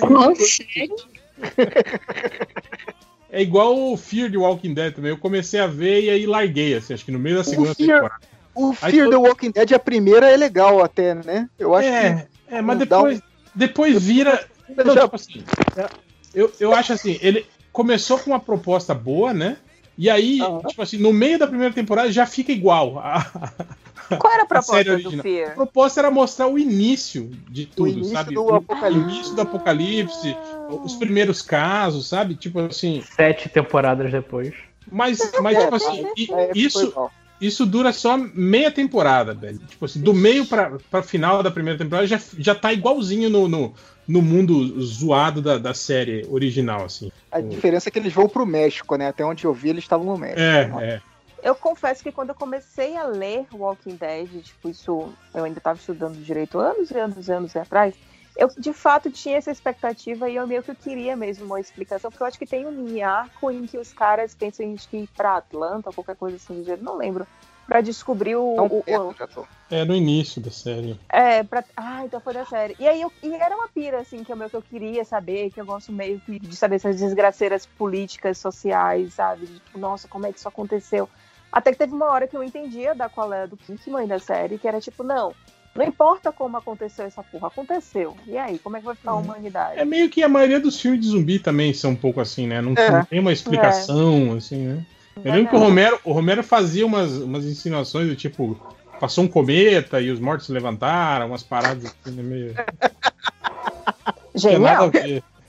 É 3.35 3.43
igual 3.43 3.77
o 3.77 3.97
Fear 3.97 4.31
de 4.31 4.37
Walking 4.37 4.73
Dead 4.73 4.95
também. 4.95 5.11
Eu 5.11 5.19
comecei 5.19 5.59
a 5.59 5.67
ver 5.67 6.05
e 6.05 6.11
aí 6.11 6.25
larguei, 6.25 6.77
assim, 6.77 6.95
acho 6.95 7.05
que 7.05 7.11
no 7.11 7.19
meio 7.19 7.35
da 7.35 7.43
segunda 7.43 7.73
o 7.73 7.75
Fear, 7.75 7.99
temporada. 7.99 8.27
O 8.55 8.73
Fear 8.73 9.11
the 9.11 9.17
Walking 9.17 9.51
Dead, 9.51 9.73
a 9.73 9.79
primeira 9.81 10.31
é 10.31 10.37
legal 10.37 10.81
até, 10.81 11.17
né? 11.17 11.51
Eu 11.59 11.75
acho 11.75 11.89
é, 11.89 12.29
que. 12.49 12.55
É, 12.55 12.63
mas 12.63 12.79
depois, 12.79 13.19
um... 13.19 13.23
depois 13.53 14.01
vira. 14.01 14.47
Não, 14.69 14.95
tipo 14.95 15.17
assim, 15.17 15.43
eu, 16.33 16.53
eu 16.61 16.73
acho 16.73 16.93
assim, 16.93 17.19
ele 17.21 17.45
começou 17.73 18.21
com 18.21 18.31
uma 18.31 18.39
proposta 18.39 18.95
boa, 18.95 19.35
né? 19.35 19.57
E 19.99 20.09
aí, 20.09 20.41
uhum. 20.41 20.61
tipo 20.61 20.81
assim, 20.81 20.99
no 20.99 21.13
meio 21.13 21.37
da 21.37 21.49
primeira 21.49 21.75
temporada 21.75 22.13
já 22.13 22.27
fica 22.27 22.53
igual. 22.53 23.03
Qual 24.19 24.33
era 24.33 24.43
a 24.43 24.47
proposta 24.47 24.95
a 24.95 24.97
do 24.97 25.23
Fear? 25.23 25.53
A 25.53 25.55
proposta 25.55 26.01
era 26.01 26.11
mostrar 26.11 26.47
o 26.47 26.59
início 26.59 27.31
de 27.49 27.67
tudo, 27.67 27.87
o 27.87 27.89
início 27.89 28.13
sabe? 28.13 28.35
Do 28.35 28.45
o 28.45 28.55
apocalipse. 28.55 29.09
início 29.09 29.35
do 29.35 29.41
apocalipse, 29.41 30.37
os 30.83 30.95
primeiros 30.95 31.43
casos, 31.43 32.09
sabe? 32.09 32.35
Tipo 32.35 32.61
assim. 32.61 33.03
Sete 33.17 33.49
temporadas 33.49 34.11
depois. 34.11 34.55
Mas, 34.91 35.19
mas 35.41 35.59
tipo 35.59 35.75
assim, 35.75 36.07
é, 36.31 36.51
isso, 36.55 37.11
isso 37.41 37.67
dura 37.67 37.93
só 37.93 38.17
meia 38.17 38.71
temporada, 38.71 39.35
velho. 39.35 39.59
Tipo 39.59 39.85
assim, 39.85 40.01
do 40.01 40.13
meio 40.13 40.47
pra, 40.47 40.79
pra 40.91 41.03
final 41.03 41.43
da 41.43 41.51
primeira 41.51 41.79
temporada 41.79 42.07
já, 42.07 42.21
já 42.39 42.55
tá 42.55 42.73
igualzinho 42.73 43.31
no, 43.31 43.49
no, 43.49 43.75
no 44.07 44.23
mundo 44.23 44.81
zoado 44.83 45.41
da, 45.41 45.59
da 45.59 45.75
série 45.75 46.27
original, 46.29 46.85
assim. 46.85 47.11
A 47.33 47.41
diferença 47.41 47.89
é 47.89 47.93
que 47.93 47.99
eles 47.99 48.13
vão 48.13 48.29
pro 48.29 48.47
México, 48.47 48.97
né? 48.97 49.09
Até 49.09 49.25
onde 49.25 49.45
eu 49.45 49.53
vi, 49.53 49.71
eles 49.71 49.85
estavam 49.85 50.07
no 50.07 50.19
México. 50.19 50.41
É, 50.41 50.71
é. 50.81 51.01
Eu 51.45 51.55
confesso 51.55 52.03
que 52.03 52.11
quando 52.11 52.31
eu 52.31 52.35
comecei 52.35 52.97
a 52.97 53.05
ler 53.05 53.47
Walking 53.53 53.97
Dead, 53.97 54.43
tipo, 54.43 54.71
isso 54.71 55.13
eu 55.35 55.45
ainda 55.45 55.59
estava 55.59 55.79
estudando 55.79 56.17
direito 56.17 56.59
anos 56.59 56.91
e 56.91 56.99
anos 56.99 57.29
e 57.29 57.33
anos 57.33 57.55
atrás, 57.55 57.95
eu 58.35 58.49
de 58.57 58.73
fato 58.73 59.11
tinha 59.11 59.37
essa 59.37 59.51
expectativa 59.51 60.31
e 60.31 60.37
eu 60.37 60.47
meio 60.47 60.63
que 60.63 60.75
queria 60.75 61.15
mesmo 61.15 61.45
uma 61.45 61.61
explicação, 61.61 62.11
porque 62.11 62.23
eu 62.23 62.27
acho 62.27 62.39
que 62.39 62.47
tem 62.47 62.67
um 62.67 63.05
arco 63.05 63.51
em 63.51 63.67
que 63.67 63.77
os 63.77 63.93
caras 63.93 64.35
pensam 64.35 64.65
em 64.65 64.75
ir 64.95 65.09
para 65.15 65.37
Atlanta 65.37 65.91
ou 65.91 65.93
qualquer 65.93 66.17
coisa 66.17 66.37
assim 66.37 66.55
do 66.55 66.65
jeito, 66.65 66.83
não 66.83 66.97
lembro 66.97 67.27
para 67.67 67.83
descobrir 67.83 68.37
o, 68.37 68.43
o, 68.43 68.79
o, 68.79 69.15
É 69.71 69.85
no 69.85 69.95
início 69.95 70.41
da 70.41 70.51
série. 70.51 70.99
É, 71.09 71.43
pra... 71.43 71.65
ah, 71.77 72.05
então 72.05 72.21
foi 72.21 72.35
da 72.35 72.45
série. 72.45 72.77
E 72.79 72.87
aí 72.87 73.01
eu... 73.01 73.13
e 73.23 73.35
era 73.35 73.55
uma 73.55 73.69
pira, 73.69 74.01
assim, 74.01 74.23
que, 74.23 74.33
eu, 74.33 74.51
que 74.51 74.57
eu 74.57 74.63
queria 74.63 75.05
saber, 75.05 75.51
que 75.51 75.61
eu 75.61 75.65
gosto 75.65 75.91
meio 75.91 76.21
de 76.27 76.57
saber 76.57 76.77
essas 76.77 77.01
desgraceiras 77.01 77.65
políticas, 77.65 78.39
sociais, 78.39 79.15
sabe? 79.15 79.47
Tipo, 79.47 79.79
nossa, 79.79 80.07
como 80.07 80.27
é 80.27 80.33
que 80.33 80.39
isso 80.39 80.49
aconteceu? 80.49 81.09
Até 81.55 81.71
que 81.71 81.79
teve 81.79 81.95
uma 81.95 82.07
hora 82.07 82.27
que 82.27 82.37
eu 82.37 82.43
entendia 82.43 82.97
da 82.97 83.09
qual 83.09 83.33
era 83.33 83.47
do 83.47 83.57
Kinkman 83.57 84.09
da 84.09 84.19
série, 84.19 84.59
que 84.59 84.67
era 84.67 84.81
tipo, 84.81 85.05
não, 85.05 85.33
não 85.73 85.85
importa 85.85 86.33
como 86.33 86.57
aconteceu 86.57 87.05
essa 87.05 87.23
porra, 87.23 87.47
aconteceu. 87.47 88.17
E 88.27 88.37
aí, 88.37 88.59
como 88.59 88.77
é 88.77 88.81
que 88.81 88.87
vai 88.87 88.97
ficar 88.97 89.13
a 89.13 89.15
uhum. 89.15 89.23
humanidade? 89.23 89.79
É 89.79 89.85
meio 89.85 90.11
que 90.11 90.21
a 90.25 90.29
maioria 90.29 90.59
dos 90.59 90.81
filmes 90.81 91.01
de 91.01 91.07
zumbi 91.07 91.39
também 91.39 91.73
são 91.73 91.93
um 91.93 91.97
pouco 91.97 92.21
assim, 92.21 92.49
né? 92.49 92.61
Não, 92.61 92.73
é. 92.77 92.91
não 92.91 93.05
tem 93.05 93.21
uma 93.21 93.33
explicação, 93.33 94.35
é. 94.35 94.39
assim, 94.39 94.67
né? 94.67 94.85
Eu 95.25 95.33
lembro 95.33 95.51
que 95.51 95.57
o 95.57 95.61
Romero, 95.61 96.01
o 96.03 96.13
Romero 96.13 96.43
fazia 96.43 96.85
umas, 96.85 97.13
umas 97.13 97.45
insinuações 97.45 98.09
do 98.09 98.17
tipo, 98.17 98.61
passou 98.99 99.23
um 99.23 99.29
cometa 99.29 100.01
e 100.01 100.11
os 100.11 100.19
mortos 100.19 100.47
se 100.47 100.53
levantaram, 100.53 101.29
umas 101.29 101.45
paradas 101.45 101.85
assim, 101.85 102.17
né, 102.17 102.23
meio. 102.25 102.55
Genial. 104.35 104.91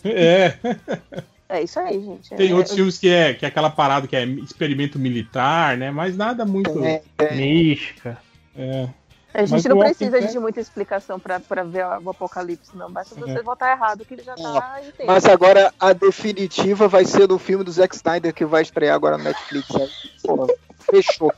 É. 0.03 0.53
É 1.47 1.61
isso 1.61 1.79
aí, 1.79 2.01
gente. 2.03 2.35
Tem 2.35 2.51
é, 2.51 2.53
outros 2.53 2.71
eu... 2.71 2.77
filmes 2.77 2.97
que 2.97 3.09
é, 3.09 3.33
que 3.33 3.45
é 3.45 3.47
aquela 3.47 3.69
parada 3.69 4.07
que 4.07 4.15
é 4.15 4.25
experimento 4.25 4.97
militar, 4.97 5.77
né? 5.77 5.91
Mas 5.91 6.17
nada 6.17 6.45
muito 6.45 6.83
é, 6.83 7.01
é. 7.19 7.35
mística. 7.35 8.17
É. 8.57 8.89
A 9.33 9.45
gente 9.45 9.67
não 9.67 9.77
precisa 9.77 10.21
de 10.21 10.39
muita 10.39 10.61
explicação 10.61 11.19
para 11.19 11.63
ver 11.63 11.85
o 11.85 12.09
apocalipse, 12.09 12.71
não. 12.75 12.89
Basta 12.89 13.15
você 13.15 13.37
é. 13.37 13.43
votar 13.43 13.75
errado, 13.75 14.05
que 14.05 14.13
ele 14.13 14.23
já 14.23 14.33
tá 14.33 14.79
inteiro. 14.79 15.11
Mas 15.11 15.25
agora 15.25 15.73
a 15.77 15.91
definitiva 15.91 16.87
vai 16.87 17.03
ser 17.03 17.27
do 17.27 17.37
filme 17.37 17.63
do 17.63 17.71
Zack 17.71 17.93
Snyder 17.93 18.33
que 18.33 18.45
vai 18.45 18.61
estrear 18.61 18.95
agora 18.95 19.17
no 19.17 19.25
Netflix. 19.25 19.67
Né? 19.69 19.89
Porra, 20.23 20.47
fechou. 20.79 21.33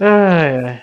Ai, 0.00 0.64
ai. 0.64 0.82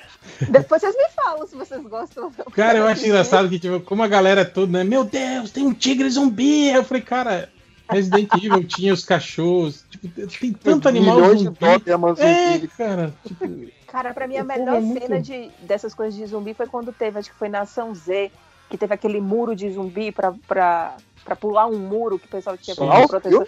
Depois 0.49 0.81
vocês 0.81 0.95
me 0.95 1.09
falam 1.15 1.47
se 1.47 1.55
vocês 1.55 1.81
gostam. 1.83 2.31
Cara, 2.53 2.77
eu 2.77 2.87
acho 2.87 3.05
engraçado 3.05 3.49
que, 3.49 3.57
tipo, 3.57 3.79
como 3.81 4.03
a 4.03 4.07
galera 4.07 4.41
é 4.41 4.45
toda, 4.45 4.71
né? 4.71 4.83
Meu 4.83 5.03
Deus, 5.03 5.51
tem 5.51 5.65
um 5.65 5.73
tigre 5.73 6.09
zumbi. 6.09 6.69
Eu 6.69 6.83
falei, 6.83 7.01
cara, 7.01 7.49
Resident 7.89 8.29
Evil 8.35 8.63
tinha 8.63 8.93
os 8.93 9.03
cachorros. 9.03 9.85
Tipo, 9.89 10.07
tem 10.37 10.53
tanto 10.53 10.87
animal 10.87 11.35
zumbi. 11.35 11.57
É, 12.19 12.67
cara. 12.77 13.13
Tipo, 13.25 13.45
Cara, 13.93 14.11
pra 14.11 14.27
mim 14.27 14.37
a 14.37 14.43
melhor 14.43 14.81
cena 14.81 15.21
de, 15.21 15.51
dessas 15.61 15.93
coisas 15.93 16.15
de 16.15 16.25
zumbi 16.25 16.55
foi 16.55 16.65
quando 16.65 16.91
teve, 16.91 17.19
acho 17.19 17.29
que 17.29 17.37
foi 17.37 17.47
na 17.47 17.61
Ação 17.61 17.93
Z, 17.93 18.31
que 18.67 18.75
teve 18.75 18.91
aquele 18.91 19.21
muro 19.21 19.55
de 19.55 19.71
zumbi 19.71 20.11
pra, 20.11 20.33
pra, 20.47 20.97
pra 21.23 21.35
pular 21.35 21.67
um 21.67 21.77
muro 21.77 22.17
que 22.17 22.25
o 22.25 22.29
pessoal 22.29 22.57
tinha 22.57 22.75
pra 22.75 23.07
proteção. 23.07 23.45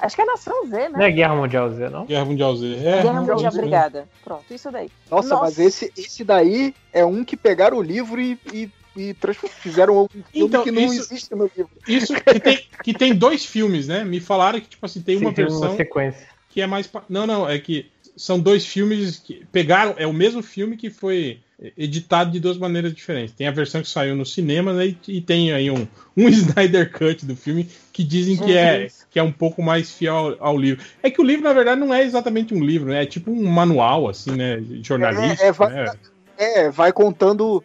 Acho 0.00 0.16
que 0.16 0.22
é 0.22 0.24
Nação 0.24 0.66
Z, 0.66 0.88
né? 0.88 0.88
Não 0.88 1.02
é 1.02 1.10
Guerra 1.10 1.36
Mundial 1.36 1.70
Z, 1.70 1.90
não? 1.90 2.06
Guerra 2.06 2.24
Mundial 2.24 2.56
Z. 2.56 2.74
É, 2.74 3.02
Guerra 3.02 3.20
Mundial, 3.20 3.52
obrigada. 3.52 4.08
Pronto, 4.24 4.44
isso 4.50 4.70
daí. 4.70 4.90
Nossa, 5.10 5.28
Nossa, 5.28 5.44
mas 5.44 5.58
esse, 5.58 5.92
esse 5.96 6.24
daí 6.24 6.74
é 6.90 7.04
um 7.04 7.22
que 7.22 7.36
pegaram 7.36 7.76
o 7.76 7.82
livro 7.82 8.18
e, 8.18 8.38
e, 8.52 8.70
e 8.96 9.16
fizeram 9.60 10.02
um 10.02 10.08
filme 10.08 10.24
então, 10.34 10.64
que 10.64 10.70
não 10.70 10.82
isso, 10.82 11.12
existe 11.12 11.34
no 11.34 11.50
livro. 11.56 11.70
Isso 11.88 12.14
que 12.14 12.40
tem, 12.40 12.66
que 12.84 12.94
tem 12.94 13.14
dois 13.14 13.44
filmes, 13.44 13.88
né? 13.88 14.04
Me 14.04 14.20
falaram 14.20 14.60
que, 14.60 14.68
tipo 14.68 14.84
assim, 14.84 15.00
tem 15.00 15.18
Sim, 15.18 15.24
uma 15.24 15.32
tem 15.32 15.44
versão. 15.44 15.68
Uma 15.68 15.76
sequência. 15.76 16.26
Que 16.48 16.60
é 16.60 16.66
mais. 16.66 16.90
Não, 17.08 17.26
não, 17.26 17.48
é 17.48 17.58
que 17.58 17.86
são 18.16 18.38
dois 18.38 18.66
filmes 18.66 19.18
que 19.18 19.46
pegaram. 19.50 19.94
É 19.96 20.06
o 20.06 20.12
mesmo 20.12 20.42
filme 20.42 20.76
que 20.76 20.90
foi 20.90 21.40
editado 21.76 22.30
de 22.30 22.40
duas 22.40 22.58
maneiras 22.58 22.92
diferentes. 22.92 23.34
Tem 23.34 23.46
a 23.46 23.52
versão 23.52 23.80
que 23.80 23.88
saiu 23.88 24.16
no 24.16 24.26
cinema 24.26 24.72
né, 24.72 24.94
e, 25.06 25.20
tem 25.20 25.52
aí 25.52 25.70
um, 25.70 25.86
um 26.16 26.28
Snyder 26.28 26.90
Cut 26.90 27.24
do 27.24 27.36
filme 27.36 27.68
que 27.92 28.02
dizem 28.02 28.36
que 28.36 28.56
é, 28.56 28.88
que 29.10 29.18
é 29.18 29.22
um 29.22 29.32
pouco 29.32 29.62
mais 29.62 29.90
fiel 29.90 30.14
ao, 30.14 30.36
ao, 30.40 30.58
livro. 30.58 30.84
É 31.02 31.10
que 31.10 31.20
o 31.20 31.24
livro, 31.24 31.44
na 31.44 31.52
verdade, 31.52 31.80
não 31.80 31.94
é 31.94 32.02
exatamente 32.02 32.52
um 32.52 32.62
livro, 32.62 32.90
né? 32.90 33.02
É 33.02 33.06
tipo 33.06 33.30
um 33.30 33.44
manual, 33.44 34.08
assim, 34.08 34.32
né? 34.32 34.62
Jornalista. 34.82 35.44
É, 35.44 35.48
é, 35.48 35.52
vai, 35.52 35.72
né? 35.72 35.92
é, 36.36 36.70
vai 36.70 36.92
contando 36.92 37.62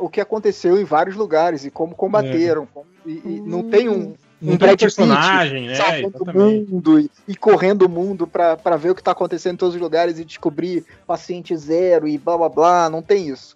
o 0.00 0.08
que 0.08 0.20
aconteceu 0.20 0.80
em 0.80 0.84
vários 0.84 1.16
lugares 1.16 1.64
e 1.64 1.70
como 1.70 1.94
combateram. 1.94 2.68
É. 3.06 3.10
E, 3.10 3.22
e 3.24 3.40
não 3.40 3.62
tem 3.62 3.88
um 3.88 4.14
um 4.42 4.56
Brad 4.56 4.78
personagem, 4.80 5.68
Pitt, 5.68 5.78
né? 5.78 6.10
o 6.18 6.38
mundo 6.38 6.98
e, 6.98 7.10
e, 7.28 7.36
correndo 7.36 7.82
o 7.82 7.88
mundo 7.88 8.26
para 8.26 8.76
ver 8.76 8.90
o 8.90 8.94
que 8.94 9.02
tá 9.02 9.10
acontecendo 9.10 9.54
em 9.54 9.58
todos 9.58 9.74
os 9.74 9.80
lugares 9.80 10.18
e 10.18 10.24
descobrir 10.24 10.84
paciente 11.06 11.54
zero 11.54 12.08
e 12.08 12.16
blá 12.16 12.38
blá 12.38 12.48
blá, 12.48 12.90
não 12.90 13.02
tem 13.02 13.28
isso. 13.28 13.54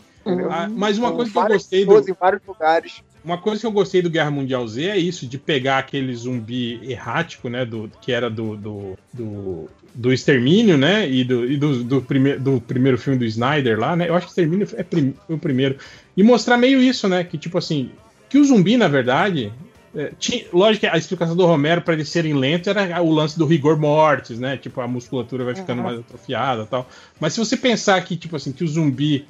Ah, 0.51 0.69
mas 0.71 0.99
uma 0.99 1.13
coisa 1.13 1.31
que 1.31 1.39
eu 1.39 1.47
gostei 1.47 1.85
do... 1.85 2.11
em 2.11 2.15
vários 2.19 2.43
lugares. 2.47 3.03
Uma 3.23 3.39
coisa 3.39 3.61
que 3.61 3.67
eu 3.67 3.73
gostei 3.73 4.03
do 4.03 4.11
Guerra 4.11 4.31
Mundial 4.31 4.67
Z 4.69 4.85
é 4.85 4.99
isso, 4.99 5.27
de 5.27 5.39
pegar 5.39 5.79
aquele 5.79 6.15
zumbi 6.15 6.81
errático, 6.83 7.49
né? 7.49 7.65
Do, 7.65 7.91
que 8.01 8.13
era 8.13 8.29
do, 8.29 8.55
do, 8.57 8.99
do, 9.13 9.71
do 9.95 10.13
Extermínio, 10.13 10.77
né? 10.77 11.09
E, 11.09 11.25
do, 11.25 11.51
e 11.51 11.57
do, 11.57 11.85
do, 11.85 12.03
prime, 12.03 12.37
do 12.37 12.61
primeiro 12.61 12.99
filme 12.99 13.19
do 13.19 13.25
Snyder 13.25 13.79
lá, 13.79 13.97
né? 13.97 14.09
Eu 14.09 14.15
acho 14.15 14.27
que 14.27 14.33
Extermínio 14.33 14.69
é 14.75 14.83
prim, 14.83 15.15
o 15.29 15.39
primeiro. 15.39 15.79
E 16.17 16.23
mostrar 16.23 16.57
meio 16.57 16.81
isso, 16.81 17.09
né? 17.09 17.25
Que 17.25 17.37
tipo 17.39 17.59
assim, 17.59 17.91
que 18.29 18.39
o 18.39 18.45
zumbi, 18.45 18.77
na 18.77 18.89
verdade, 18.89 19.53
é, 19.95 20.13
tinha, 20.19 20.45
lógico 20.53 20.81
que 20.81 20.87
a 20.87 20.97
explicação 20.97 21.37
do 21.37 21.47
Romero 21.47 21.83
para 21.83 21.95
eles 21.95 22.09
serem 22.09 22.35
lentos 22.35 22.69
era 22.69 23.01
o 23.03 23.13
lance 23.13 23.39
do 23.39 23.47
rigor 23.47 23.79
mortis, 23.79 24.39
né? 24.39 24.57
Tipo, 24.57 24.81
a 24.81 24.89
musculatura 24.89 25.45
vai 25.45 25.55
ficando 25.55 25.79
uhum. 25.79 25.85
mais 25.85 25.99
atrofiada 26.01 26.67
tal. 26.67 26.89
Mas 27.21 27.33
se 27.33 27.39
você 27.39 27.57
pensar 27.57 28.03
que, 28.05 28.17
tipo 28.17 28.37
assim, 28.37 28.53
que 28.53 28.65
o 28.65 28.69
zumbi 28.69 29.27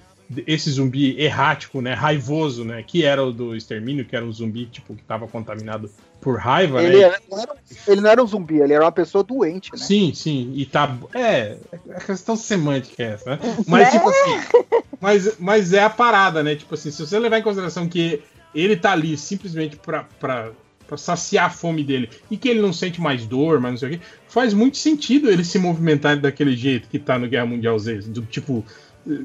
esse 0.47 0.71
zumbi 0.71 1.21
errático, 1.21 1.81
né, 1.81 1.93
raivoso, 1.93 2.65
né, 2.65 2.83
que 2.83 3.05
era 3.05 3.23
o 3.23 3.33
do 3.33 3.55
extermínio, 3.55 4.05
que 4.05 4.17
era 4.17 4.25
um 4.25 4.33
zumbi 4.33 4.67
tipo 4.67 4.95
que 4.95 5.03
estava 5.03 5.27
contaminado 5.29 5.91
por 6.21 6.39
raiva, 6.39 6.83
ele 6.83 6.97
né? 6.97 7.03
Era, 7.03 7.21
não 7.31 7.39
era, 7.39 7.57
ele 7.87 8.01
não 8.01 8.11
era 8.11 8.23
um 8.23 8.27
zumbi, 8.27 8.61
ele 8.61 8.73
era 8.73 8.85
uma 8.85 8.93
pessoa 8.93 9.23
doente, 9.23 9.71
né? 9.73 9.79
Sim, 9.79 10.13
sim, 10.15 10.53
e 10.57 10.65
tá 10.65 10.97
é, 11.15 11.59
a 11.95 12.01
questão 12.01 12.37
semântica 12.37 13.03
é 13.03 13.07
essa, 13.13 13.31
né? 13.31 13.39
Mas 13.69 13.91
tipo 13.91 14.09
assim, 14.09 14.41
mas, 15.05 15.37
mas 15.39 15.75
é 15.75 15.85
a 15.85 15.91
parada, 15.91 16.43
né? 16.43 16.57
Tipo 16.57 16.73
assim, 16.73 16.91
se 16.91 17.05
você 17.05 17.19
levar 17.19 17.39
em 17.39 17.43
consideração 17.43 17.87
que 17.87 18.23
ele 18.55 18.75
tá 18.75 18.93
ali 18.93 19.19
simplesmente 19.19 19.77
para 19.77 20.07
para 20.87 20.99
saciar 20.99 21.47
a 21.47 21.51
fome 21.51 21.83
dele 21.83 22.09
e 22.31 22.37
que 22.39 22.49
ele 22.49 22.61
não 22.61 22.73
sente 22.73 23.01
mais 23.01 23.27
dor, 23.27 23.61
mas 23.61 23.73
não 23.73 23.79
sei 23.79 23.89
o 23.89 23.93
que, 23.93 24.05
faz 24.29 24.55
muito 24.55 24.79
sentido 24.79 25.31
ele 25.31 25.45
se 25.45 25.59
movimentar 25.59 26.19
daquele 26.19 26.57
jeito 26.57 26.89
que 26.89 26.99
tá 26.99 27.19
no 27.19 27.29
Guerra 27.29 27.47
Mundial 27.47 27.79
Z, 27.79 28.01
do 28.07 28.23
tipo 28.23 28.65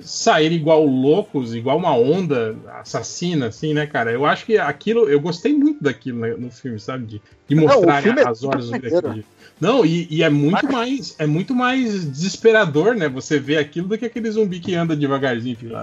sair 0.01 0.51
igual 0.51 0.85
loucos, 0.85 1.56
igual 1.56 1.77
uma 1.77 1.95
onda 1.95 2.57
assassina, 2.81 3.47
assim, 3.47 3.73
né, 3.73 3.88
cara? 3.88 4.11
Eu 4.11 4.26
acho 4.26 4.45
que 4.45 4.57
aquilo, 4.57 5.10
eu 5.10 5.19
gostei 5.22 5.53
muito 5.53 5.81
daquilo 5.81 6.19
né, 6.19 6.35
no 6.38 6.51
filme, 6.51 6.80
sabe? 6.80 7.06
De, 7.06 7.22
de 7.47 7.56
mostrar 7.56 8.06
não, 8.06 8.27
as 8.30 8.43
horas 8.43 8.69
do 8.69 9.23
Não, 9.60 9.86
e, 9.86 10.07
e, 10.10 10.23
é 10.23 10.30
muito 10.30 10.72
mais, 10.72 11.15
é 11.19 11.26
muito 11.26 11.53
mais 11.53 12.10
desesperador, 12.10 12.95
né? 12.95 13.10
Você 13.10 13.38
vê 13.40 13.57
aquilo 13.57 13.90
do 13.90 13.98
que 13.98 14.06
aquele 14.06 14.31
zumbi 14.31 14.60
que 14.60 14.73
anda 14.73 14.95
devagarzinho. 14.95 15.56
Tipo, 15.56 15.73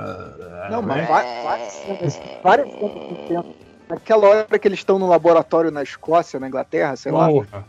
não, 0.71 0.83
né? 0.83 1.07
mas 1.07 1.09
várias 1.43 2.21
várias 2.43 2.69
Naquela 3.89 4.27
hora 4.27 4.59
que 4.59 4.67
eles 4.67 4.81
estão 4.81 4.99
no 4.99 5.07
laboratório 5.07 5.71
na 5.71 5.83
Escócia, 5.83 6.41
na 6.41 6.49
Inglaterra, 6.49 6.97
sei 6.97 7.13
lá, 7.13 7.29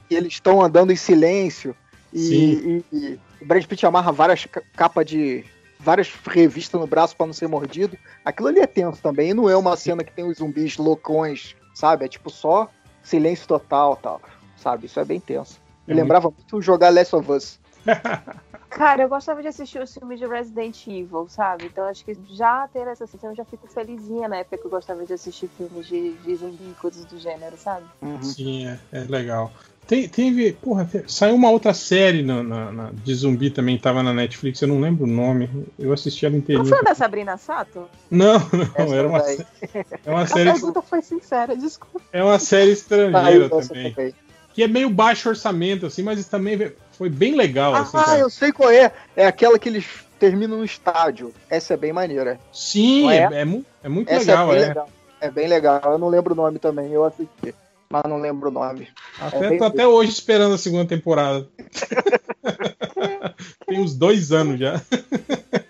e 0.09 0.15
eles 0.15 0.33
estão 0.33 0.63
andando 0.63 0.91
em 0.91 0.95
silêncio 0.95 1.75
e, 2.11 2.83
e, 2.91 2.95
e, 2.95 3.19
o 3.39 3.45
Brad 3.45 3.63
Pitt 3.65 3.85
amarra 3.85 4.11
várias 4.11 4.47
capas 4.75 5.05
de, 5.05 5.45
várias 5.79 6.11
revistas 6.25 6.79
no 6.79 6.87
braço 6.87 7.15
para 7.15 7.27
não 7.27 7.33
ser 7.33 7.47
mordido. 7.47 7.97
Aquilo 8.25 8.47
ali 8.47 8.59
é 8.59 8.67
tenso 8.67 9.01
também. 9.01 9.29
E 9.29 9.33
não 9.33 9.49
é 9.49 9.55
uma 9.55 9.75
cena 9.77 10.03
que 10.03 10.11
tem 10.11 10.25
os 10.25 10.37
zumbis 10.37 10.77
loucões, 10.77 11.55
sabe? 11.73 12.05
É 12.05 12.07
tipo 12.07 12.29
só 12.29 12.69
silêncio 13.03 13.47
total, 13.47 13.95
tal. 13.95 14.21
Sabe? 14.57 14.87
Isso 14.87 14.99
é 14.99 15.05
bem 15.05 15.19
tenso. 15.19 15.59
Me 15.87 15.93
é 15.93 15.95
lembrava 15.95 16.27
muito... 16.27 16.39
muito 16.39 16.61
jogar 16.61 16.89
Last 16.89 17.15
of 17.15 17.31
Us. 17.31 17.59
Cara, 18.69 19.03
eu 19.03 19.09
gostava 19.09 19.41
de 19.41 19.47
assistir 19.47 19.81
os 19.81 19.93
filmes 19.93 20.19
de 20.19 20.27
Resident 20.27 20.85
Evil, 20.85 21.25
sabe? 21.29 21.65
Então 21.65 21.85
acho 21.85 22.03
que 22.03 22.15
já 22.29 22.67
ter 22.67 22.85
essa 22.87 23.07
sessão 23.07 23.31
eu 23.31 23.35
já 23.35 23.45
fico 23.45 23.67
felizinha 23.67 24.27
na 24.27 24.37
época 24.37 24.57
que 24.57 24.65
eu 24.65 24.69
gostava 24.69 25.05
de 25.05 25.13
assistir 25.13 25.49
filmes 25.57 25.87
de, 25.87 26.13
de 26.13 26.35
zumbi, 26.35 26.75
coisas 26.79 27.05
do 27.05 27.17
gênero, 27.17 27.57
sabe? 27.57 27.85
Uhum. 28.01 28.21
Sim, 28.21 28.67
é, 28.67 28.79
é 28.91 28.99
legal. 28.99 29.51
Tem, 29.87 30.07
teve, 30.07 30.51
porra, 30.51 30.87
saiu 31.07 31.33
uma 31.33 31.49
outra 31.49 31.73
série 31.73 32.21
na, 32.21 32.43
na, 32.43 32.71
na, 32.73 32.91
de 32.91 33.15
zumbi 33.15 33.49
também, 33.49 33.77
tava 33.77 34.03
na 34.03 34.13
Netflix, 34.13 34.61
eu 34.61 34.67
não 34.67 34.81
lembro 34.81 35.05
o 35.05 35.07
nome. 35.07 35.49
Eu 35.79 35.93
assisti 35.93 36.25
ela 36.25 36.35
inteirinha. 36.35 36.69
Não 36.69 36.69
foi 36.69 36.83
da 36.83 36.93
Sabrina 36.93 37.37
Sato? 37.37 37.87
Não, 38.11 38.33
não, 38.77 38.93
era 38.93 39.07
uma, 39.07 39.19
é 39.19 40.11
uma 40.11 40.27
série. 40.27 40.49
A 40.49 40.53
pergunta 40.53 40.81
foi 40.81 41.01
sincera, 41.01 41.55
desculpa. 41.55 42.05
É 42.11 42.21
uma 42.21 42.37
série 42.37 42.71
estrangeira 42.71 43.45
ah, 43.45 43.49
também. 43.49 43.93
também. 43.93 44.13
Que 44.57 44.63
é 44.63 44.67
meio 44.67 44.89
baixo 44.89 45.29
orçamento, 45.29 45.85
assim, 45.85 46.01
mas 46.01 46.25
também 46.25 46.71
foi 46.93 47.11
bem 47.11 47.35
legal. 47.35 47.75
Ah, 47.75 47.81
assim, 47.81 47.97
ah 48.07 48.17
eu 48.17 48.27
sei 48.27 48.51
qual 48.51 48.71
é. 48.71 48.91
É 49.15 49.27
aquela 49.27 49.59
que 49.59 49.69
eles 49.69 49.85
terminam 50.19 50.57
no 50.57 50.65
estádio. 50.65 51.31
Essa 51.47 51.75
é 51.75 51.77
bem 51.77 51.93
maneira. 51.93 52.39
Sim, 52.51 53.07
é? 53.11 53.17
É, 53.17 53.43
é, 53.43 53.61
é, 53.83 53.87
muito 53.87 54.11
legal, 54.11 54.51
é. 54.51 54.57
Bem 54.57 54.67
legal. 54.69 54.89
É 55.21 55.29
bem 55.29 55.47
legal. 55.47 55.81
Eu 55.83 55.99
não 55.99 56.09
lembro 56.09 56.33
o 56.33 56.35
nome 56.35 56.57
também, 56.57 56.91
eu 56.91 57.05
assisti 57.05 57.53
mas 57.87 58.03
não 58.03 58.17
lembro 58.17 58.49
o 58.49 58.51
nome. 58.51 58.89
Até, 59.21 59.55
é 59.55 59.57
tô 59.57 59.63
até 59.63 59.87
hoje 59.87 60.11
esperando 60.11 60.55
a 60.55 60.57
segunda 60.57 60.85
temporada. 60.85 61.47
Tem 63.65 63.79
uns 63.79 63.95
dois 63.95 64.31
anos 64.31 64.59
já. 64.59 64.81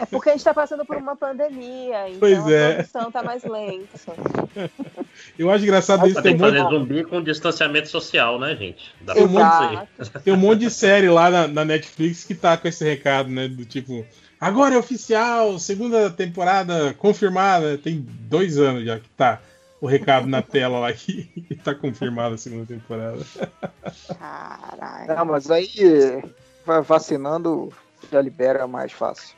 É 0.00 0.06
porque 0.06 0.30
a 0.30 0.32
gente 0.32 0.40
está 0.40 0.52
passando 0.52 0.84
por 0.84 0.96
uma 0.96 1.14
pandemia, 1.14 2.08
então 2.08 2.20
pois 2.20 2.46
é. 2.48 2.70
a 2.70 2.74
produção 2.74 3.08
está 3.08 3.22
mais 3.22 3.44
lenta. 3.44 3.98
Eu 5.38 5.50
acho 5.50 5.64
engraçado 5.64 6.06
isso. 6.08 6.20
Tem 6.20 6.34
que 6.34 6.40
fazer 6.40 6.60
zumbi 6.60 7.04
com 7.04 7.22
distanciamento 7.22 7.88
social, 7.88 8.38
né, 8.38 8.56
gente? 8.56 8.92
Dá 9.00 9.14
tem, 9.14 9.24
um 9.24 9.28
monte, 9.28 9.88
tem 10.24 10.34
um 10.34 10.36
monte 10.36 10.60
de 10.60 10.70
série 10.70 11.08
lá 11.08 11.30
na, 11.30 11.48
na, 11.48 11.64
Netflix 11.64 12.24
que 12.24 12.34
tá 12.34 12.56
com 12.56 12.66
esse 12.66 12.84
recado, 12.84 13.30
né? 13.30 13.48
Do 13.48 13.64
tipo, 13.64 14.04
agora 14.40 14.74
é 14.74 14.78
oficial, 14.78 15.58
segunda 15.58 16.10
temporada 16.10 16.92
confirmada. 16.94 17.78
Tem 17.78 18.04
dois 18.28 18.58
anos 18.58 18.84
já 18.84 18.98
que 18.98 19.08
tá 19.10 19.40
o 19.80 19.86
recado 19.86 20.26
na 20.26 20.42
tela 20.42 20.78
lá 20.78 20.92
que 20.92 21.28
tá 21.62 21.74
confirmada 21.74 22.34
a 22.34 22.38
segunda 22.38 22.66
temporada. 22.66 23.24
Caralho. 24.18 25.16
Não, 25.16 25.24
mas 25.26 25.50
aí 25.50 25.68
vacinando 26.84 27.72
já 28.10 28.20
libera 28.20 28.66
mais 28.66 28.92
fácil. 28.92 29.36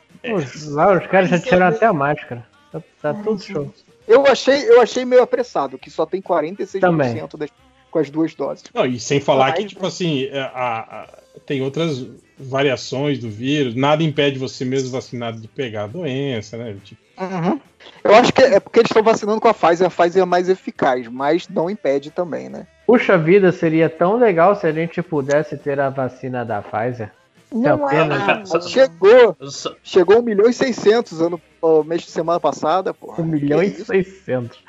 Lá 0.67 0.97
os 0.97 1.07
caras 1.07 1.29
já 1.29 1.39
tiraram 1.39 1.75
até 1.75 1.85
a 1.85 1.93
máscara. 1.93 2.45
Tá, 2.71 2.81
tá 3.01 3.13
tudo 3.13 3.41
show. 3.41 3.73
Eu 4.07 4.25
achei, 4.25 4.67
eu 4.67 4.81
achei 4.81 5.05
meio 5.05 5.21
apressado, 5.21 5.77
que 5.77 5.89
só 5.89 6.05
tem 6.05 6.21
46% 6.21 6.79
Também. 6.79 7.15
Das, 7.37 7.49
com 7.91 7.99
as 7.99 8.09
duas 8.09 8.33
doses. 8.33 8.63
Não, 8.73 8.85
e 8.85 8.99
sem 8.99 9.19
falar 9.19 9.53
que, 9.53 9.65
tipo 9.65 9.85
assim, 9.85 10.25
é, 10.25 10.39
a, 10.39 10.79
a, 10.79 11.07
tem 11.45 11.61
outras 11.61 12.05
variações 12.37 13.19
do 13.19 13.29
vírus, 13.29 13.75
nada 13.75 14.03
impede 14.03 14.39
você 14.39 14.63
mesmo 14.63 14.91
vacinado 14.91 15.39
de 15.39 15.47
pegar 15.47 15.83
a 15.83 15.87
doença, 15.87 16.57
né? 16.57 16.75
Tipo... 16.83 17.01
Uhum. 17.19 17.59
Eu 18.03 18.15
acho 18.15 18.31
que 18.31 18.41
é 18.41 18.59
porque 18.59 18.79
eles 18.79 18.89
estão 18.89 19.03
vacinando 19.03 19.41
com 19.41 19.47
a 19.47 19.53
Pfizer, 19.53 19.87
a 19.87 19.89
Pfizer 19.89 20.23
é 20.23 20.25
mais 20.25 20.47
eficaz, 20.47 21.07
mas 21.07 21.47
não 21.49 21.69
impede 21.69 22.11
também, 22.11 22.47
né? 22.47 22.65
Puxa 22.85 23.17
vida, 23.17 23.51
seria 23.51 23.89
tão 23.89 24.17
legal 24.17 24.55
se 24.55 24.65
a 24.65 24.71
gente 24.71 25.01
pudesse 25.01 25.57
ter 25.57 25.79
a 25.79 25.89
vacina 25.89 26.45
da 26.45 26.61
Pfizer. 26.61 27.11
Não 27.51 27.89
é. 27.89 28.45
Chegou. 28.67 29.35
Chegou 29.83 30.19
1 30.19 30.21
milhão 30.21 30.49
e 30.49 30.53
600 30.53 31.21
ano, 31.21 31.41
no 31.61 31.83
mês 31.83 32.01
de 32.03 32.11
semana 32.11 32.39
passada, 32.39 32.93
porra. 32.93 33.21
1 33.21 33.25
milhão 33.25 33.63
e 33.63 33.71
600. 33.71 34.59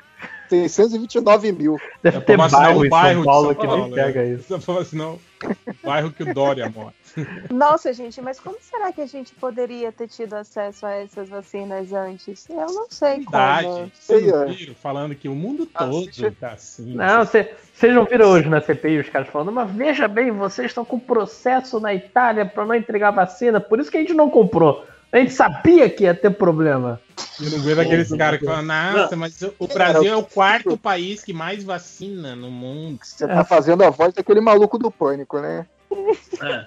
629 0.48 1.52
mil. 1.52 1.78
Deve 2.02 2.18
é 2.18 2.20
ter 2.20 2.36
bairro, 2.36 2.88
bairro 2.88 3.22
São 3.22 3.24
Paulo, 3.24 3.54
que 3.54 3.66
nem 3.66 3.90
pega 3.92 4.24
isso. 4.24 4.46
Não, 4.92 5.14
o 5.14 5.18
bairro 5.82 6.12
que 6.12 6.22
o 6.22 6.34
Dória 6.34 6.68
mora. 6.68 6.94
Nossa, 7.50 7.92
gente, 7.92 8.20
mas 8.20 8.38
como 8.38 8.56
será 8.60 8.92
que 8.92 9.00
a 9.00 9.06
gente 9.06 9.34
poderia 9.34 9.90
ter 9.90 10.08
tido 10.08 10.34
acesso 10.34 10.86
a 10.86 10.92
essas 10.92 11.28
vacinas 11.28 11.92
antes? 11.92 12.48
Eu 12.48 12.72
não 12.72 12.86
sei 12.88 13.18
Verdade. 13.18 13.66
como. 13.66 13.90
Vocês 13.94 14.56
viram 14.56 14.74
falando 14.74 15.14
que 15.14 15.28
o 15.28 15.34
mundo 15.34 15.66
todo 15.66 16.32
tá 16.32 16.52
assim. 16.52 16.94
Não, 16.94 17.24
vocês 17.24 17.94
não 17.94 18.04
viram 18.04 18.28
hoje 18.28 18.48
na 18.48 18.60
CPI 18.60 18.98
os 18.98 19.08
caras 19.08 19.28
falando, 19.28 19.52
mas 19.52 19.70
veja 19.70 20.06
bem, 20.06 20.30
vocês 20.30 20.70
estão 20.70 20.84
com 20.84 20.98
processo 20.98 21.80
na 21.80 21.94
Itália 21.94 22.46
para 22.46 22.64
não 22.64 22.74
entregar 22.74 23.10
vacina, 23.10 23.60
por 23.60 23.80
isso 23.80 23.90
que 23.90 23.96
a 23.96 24.00
gente 24.00 24.14
não 24.14 24.30
comprou. 24.30 24.84
A 25.12 25.18
gente 25.18 25.32
sabia 25.32 25.90
que 25.90 26.04
ia 26.04 26.14
ter 26.14 26.30
problema. 26.30 27.00
Eu 27.40 27.50
não 27.50 27.60
vejo 27.60 27.80
aqueles 27.80 28.12
caras 28.16 28.38
que 28.38 28.46
falam, 28.46 28.62
nossa, 28.62 29.16
mas 29.16 29.42
o 29.58 29.66
Brasil 29.66 30.12
é 30.12 30.16
o 30.16 30.22
quarto 30.22 30.76
país 30.76 31.22
que 31.22 31.32
mais 31.32 31.64
vacina 31.64 32.36
no 32.36 32.50
mundo. 32.50 33.00
Você 33.02 33.26
tá 33.26 33.44
fazendo 33.44 33.82
a 33.82 33.90
voz 33.90 34.14
daquele 34.14 34.40
maluco 34.40 34.78
do 34.78 34.90
pânico, 34.90 35.40
né? 35.40 35.66
É. 36.42 36.64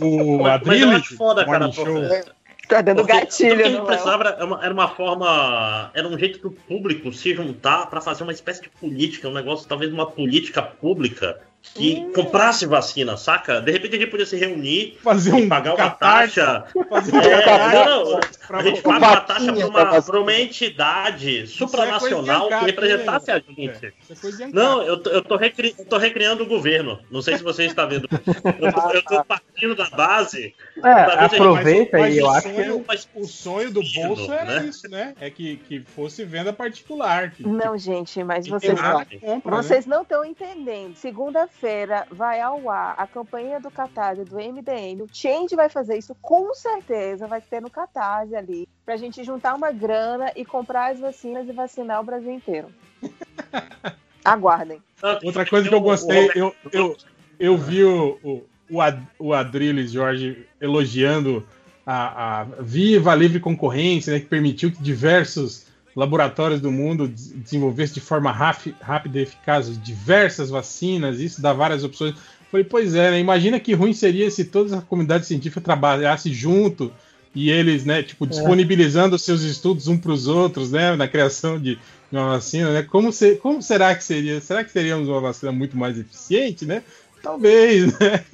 o 0.00 0.44
Adriles, 0.46 1.06
foda, 1.08 1.44
cara, 1.44 1.70
Tá 2.68 2.80
dando 2.80 2.98
Porque 2.98 3.12
gatilho, 3.12 3.84
precisava 3.84 4.28
era 4.28 4.44
uma, 4.44 4.64
era 4.64 4.72
uma, 4.72 4.88
forma. 4.88 5.90
Era 5.94 6.08
um 6.08 6.18
jeito 6.18 6.38
do 6.38 6.50
público 6.50 7.12
se 7.12 7.34
juntar 7.34 7.86
para 7.86 8.00
fazer 8.00 8.22
uma 8.22 8.32
espécie 8.32 8.62
de 8.62 8.68
política, 8.70 9.28
um 9.28 9.34
negócio, 9.34 9.68
talvez 9.68 9.92
uma 9.92 10.06
política 10.06 10.62
pública 10.62 11.38
que 11.74 11.94
hum. 11.94 12.12
comprasse 12.12 12.66
vacina, 12.66 13.16
saca? 13.16 13.60
De 13.60 13.70
repente 13.70 13.96
a 13.96 13.98
gente 14.00 14.10
podia 14.10 14.26
se 14.26 14.36
reunir 14.36 14.98
fazer 15.02 15.32
um 15.32 15.48
pagar 15.48 15.74
uma 15.74 15.90
taxa. 15.90 16.64
Fazer 16.88 17.16
é, 17.16 17.74
não, 17.74 18.20
a 18.50 18.62
gente 18.62 18.82
paga 18.82 19.06
uma 19.06 19.20
taxa 19.20 19.52
para 19.52 19.66
uma, 19.66 20.02
pra 20.02 20.20
uma 20.20 20.34
entidade 20.34 21.46
supranacional 21.46 22.52
é 22.52 22.58
que 22.58 22.64
representasse 22.66 23.30
a 23.30 23.38
gente. 23.38 23.86
É, 23.86 24.46
não, 24.52 24.82
eu 24.82 24.98
tô, 24.98 25.10
eu, 25.10 25.22
tô 25.22 25.36
recri, 25.36 25.74
eu 25.78 25.84
tô 25.84 25.98
recriando 25.98 26.42
o 26.42 26.46
governo. 26.46 26.98
Não 27.10 27.22
sei 27.22 27.38
se 27.38 27.42
você 27.42 27.64
está 27.64 27.86
vendo. 27.86 28.08
Eu 28.12 28.72
tô, 28.72 28.90
eu 28.90 29.02
tô 29.02 29.24
partindo 29.24 29.74
da 29.74 29.88
base. 29.88 30.54
É, 30.82 30.90
aproveita 31.24 31.96
aí, 31.98 32.18
eu 32.18 32.28
acho 32.28 32.48
que. 32.48 32.72
O 33.14 33.24
sonho 33.24 33.70
do 33.70 33.82
bolso 33.94 34.32
era 34.32 34.60
né? 34.60 34.66
isso, 34.66 34.88
né? 34.88 35.14
É 35.20 35.30
que, 35.30 35.56
que 35.56 35.80
fosse 35.80 36.24
venda 36.24 36.52
particular. 36.52 37.30
Que, 37.30 37.46
não, 37.46 37.78
gente, 37.78 38.22
mas 38.24 38.46
vocês, 38.46 38.78
compra, 39.20 39.62
vocês 39.62 39.86
né? 39.86 39.94
não 39.94 40.02
estão 40.02 40.24
entendendo. 40.24 40.96
Segunda 40.96 41.48
feira 41.60 42.06
vai 42.10 42.40
ao 42.40 42.68
ar 42.68 42.94
a 42.98 43.06
campanha 43.06 43.60
do 43.60 43.70
Catarse 43.70 44.24
do 44.24 44.36
MDM. 44.36 45.02
O 45.02 45.08
Change 45.12 45.54
vai 45.54 45.68
fazer 45.68 45.96
isso 45.96 46.16
com 46.20 46.54
certeza, 46.54 47.26
vai 47.26 47.40
ter 47.40 47.60
no 47.60 47.70
Catarse 47.70 48.34
ali, 48.34 48.68
pra 48.84 48.96
gente 48.96 49.22
juntar 49.22 49.54
uma 49.54 49.70
grana 49.70 50.32
e 50.34 50.44
comprar 50.44 50.92
as 50.92 51.00
vacinas 51.00 51.48
e 51.48 51.52
vacinar 51.52 52.00
o 52.00 52.04
Brasil 52.04 52.32
inteiro. 52.32 52.68
Aguardem. 54.24 54.80
Outra 55.22 55.44
coisa 55.44 55.68
que 55.68 55.74
eu 55.74 55.80
gostei, 55.80 56.30
eu, 56.34 56.54
eu, 56.72 56.96
eu 57.38 57.56
vi 57.56 57.84
o, 57.84 58.18
o, 58.22 58.44
o 59.18 59.32
Adriles 59.32 59.90
Jorge 59.90 60.46
elogiando 60.60 61.46
a, 61.84 62.40
a 62.40 62.44
viva 62.60 63.12
a 63.12 63.16
livre 63.16 63.40
concorrência, 63.40 64.12
né, 64.12 64.20
que 64.20 64.26
permitiu 64.26 64.70
que 64.70 64.82
diversos 64.82 65.66
laboratórios 65.94 66.60
do 66.60 66.70
mundo 66.70 67.08
desenvolvesse 67.08 67.94
de 67.94 68.00
forma 68.00 68.30
rápida 68.32 69.18
e 69.18 69.22
eficaz 69.22 69.80
diversas 69.82 70.50
vacinas, 70.50 71.20
isso 71.20 71.40
dá 71.40 71.52
várias 71.52 71.84
opções. 71.84 72.14
Falei, 72.50 72.64
pois 72.64 72.94
é, 72.94 73.12
né? 73.12 73.20
imagina 73.20 73.58
que 73.58 73.72
ruim 73.72 73.92
seria 73.92 74.30
se 74.30 74.44
toda 74.44 74.78
a 74.78 74.82
comunidade 74.82 75.26
científica 75.26 75.60
trabalhasse 75.60 76.32
junto 76.32 76.92
e 77.34 77.50
eles, 77.50 77.84
né, 77.84 78.02
tipo, 78.02 78.26
disponibilizando 78.26 79.16
os 79.16 79.22
seus 79.22 79.40
estudos 79.42 79.88
um 79.88 79.96
para 79.96 80.12
os 80.12 80.26
outros, 80.26 80.70
né, 80.70 80.94
na 80.94 81.08
criação 81.08 81.58
de 81.58 81.78
uma 82.12 82.32
vacina, 82.32 82.70
né? 82.72 82.82
Como, 82.82 83.10
se, 83.10 83.36
como 83.36 83.62
será 83.62 83.94
que 83.94 84.04
seria? 84.04 84.38
Será 84.40 84.62
que 84.62 84.72
teríamos 84.72 85.08
uma 85.08 85.20
vacina 85.20 85.50
muito 85.50 85.76
mais 85.78 85.98
eficiente, 85.98 86.66
né? 86.66 86.82
Talvez, 87.22 87.98
né? 87.98 88.24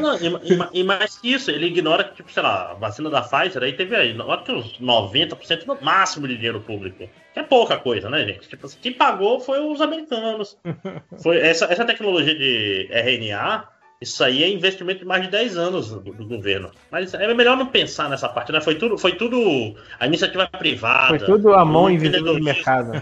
não, 0.00 0.40
e, 0.42 0.80
e, 0.80 0.84
mais 0.84 1.18
que 1.18 1.32
isso, 1.32 1.50
ele 1.50 1.66
ignora 1.66 2.04
que, 2.04 2.14
tipo, 2.14 2.32
sei 2.32 2.42
lá, 2.42 2.70
a 2.70 2.74
vacina 2.74 3.10
da 3.10 3.22
Pfizer 3.22 3.62
aí 3.62 3.72
teve 3.72 3.96
aí, 3.96 4.12
uns 4.12 4.78
90% 4.78 5.66
no 5.66 5.78
máximo 5.80 6.28
de 6.28 6.36
dinheiro 6.36 6.60
público. 6.60 7.08
Que 7.34 7.40
é 7.40 7.42
pouca 7.42 7.76
coisa, 7.76 8.08
né, 8.08 8.24
gente? 8.24 8.48
Tipo, 8.48 8.68
quem 8.80 8.92
pagou 8.92 9.40
foi 9.40 9.58
os 9.60 9.80
americanos. 9.80 10.56
Foi 11.22 11.38
essa, 11.38 11.66
essa 11.66 11.84
tecnologia 11.84 12.34
de 12.34 12.88
RNA, 12.90 13.68
isso 14.00 14.22
aí 14.22 14.44
é 14.44 14.48
investimento 14.48 15.00
de 15.00 15.04
mais 15.06 15.22
de 15.22 15.30
10 15.30 15.56
anos 15.56 15.90
do, 15.90 16.00
do, 16.00 16.26
governo. 16.26 16.70
Mas 16.90 17.14
é 17.14 17.32
melhor 17.34 17.56
não 17.56 17.66
pensar 17.66 18.10
nessa 18.10 18.28
parte, 18.28 18.52
né? 18.52 18.60
Foi 18.60 18.74
tudo, 18.74 18.98
foi 18.98 19.12
tudo 19.16 19.74
a 19.98 20.06
iniciativa 20.06 20.46
privada. 20.46 21.18
Foi 21.18 21.26
tudo 21.26 21.54
a 21.54 21.64
mão 21.64 21.90
invisível 21.90 22.34
do 22.34 22.44
mercado. 22.44 22.92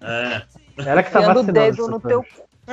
É. 0.00 0.42
Ela 0.86 1.02
que 1.02 1.10
tá 1.10 1.20
vacinando. 1.20 1.50
o 1.50 1.52
dedo 1.52 1.88
no 1.88 2.00
teu 2.00 2.24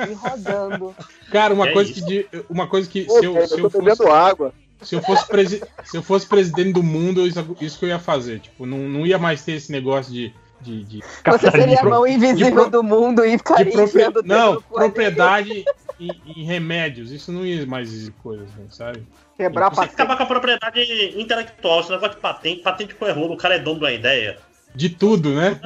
e 0.08 0.12
rodando. 0.14 0.94
Cara, 1.30 1.54
uma, 1.54 1.68
é 1.68 1.72
coisa 1.72 1.92
que, 1.92 2.28
uma 2.48 2.66
coisa 2.66 2.88
que. 2.88 3.04
Pô, 3.04 3.18
se 3.18 3.24
eu, 3.24 3.34
cara, 3.34 3.46
se 3.46 3.60
eu, 3.60 3.70
fosse, 3.70 4.08
água. 4.08 4.54
Se 4.82 4.94
eu, 4.94 5.02
fosse 5.02 5.26
presi 5.26 5.62
se 5.84 5.96
eu 5.96 6.02
fosse 6.02 6.26
presidente 6.26 6.72
do 6.72 6.82
mundo, 6.82 7.26
isso, 7.26 7.56
isso 7.60 7.78
que 7.78 7.84
eu 7.84 7.88
ia 7.88 7.98
fazer. 7.98 8.40
Tipo, 8.40 8.66
não, 8.66 8.78
não 8.78 9.06
ia 9.06 9.18
mais 9.18 9.42
ter 9.42 9.52
esse 9.52 9.72
negócio 9.72 10.12
de. 10.12 10.32
De, 10.58 10.82
de 10.84 11.04
Você 11.26 11.50
seria 11.50 11.80
a 11.80 11.84
mão 11.84 12.06
invisível 12.06 12.62
pro, 12.62 12.70
do 12.70 12.82
mundo 12.82 13.22
e 13.22 13.36
ficaria 13.36 13.70
propri 13.70 14.02
Não, 14.24 14.60
propriedade 14.62 15.66
em, 16.00 16.10
em, 16.24 16.44
remédios. 16.44 17.10
Isso 17.10 17.30
não 17.30 17.44
ia 17.44 17.66
mais 17.66 17.88
existir 17.88 18.14
coisas, 18.22 18.48
né, 18.54 18.64
sabe? 18.70 19.06
Quebrar 19.36 19.68
Você 19.68 19.82
acabar 19.82 20.16
com 20.16 20.22
a 20.22 20.26
propriedade 20.26 20.80
intelectual, 21.14 21.80
esse 21.80 21.90
negócio 21.90 22.14
de 22.14 22.22
patente, 22.22 22.62
patente 22.62 22.94
com 22.94 23.06
erro, 23.06 23.32
o 23.32 23.36
cara 23.36 23.56
é 23.56 23.58
dono 23.58 23.80
da 23.80 23.92
ideia. 23.92 24.38
De 24.74 24.88
tudo, 24.88 25.30
né? 25.34 25.60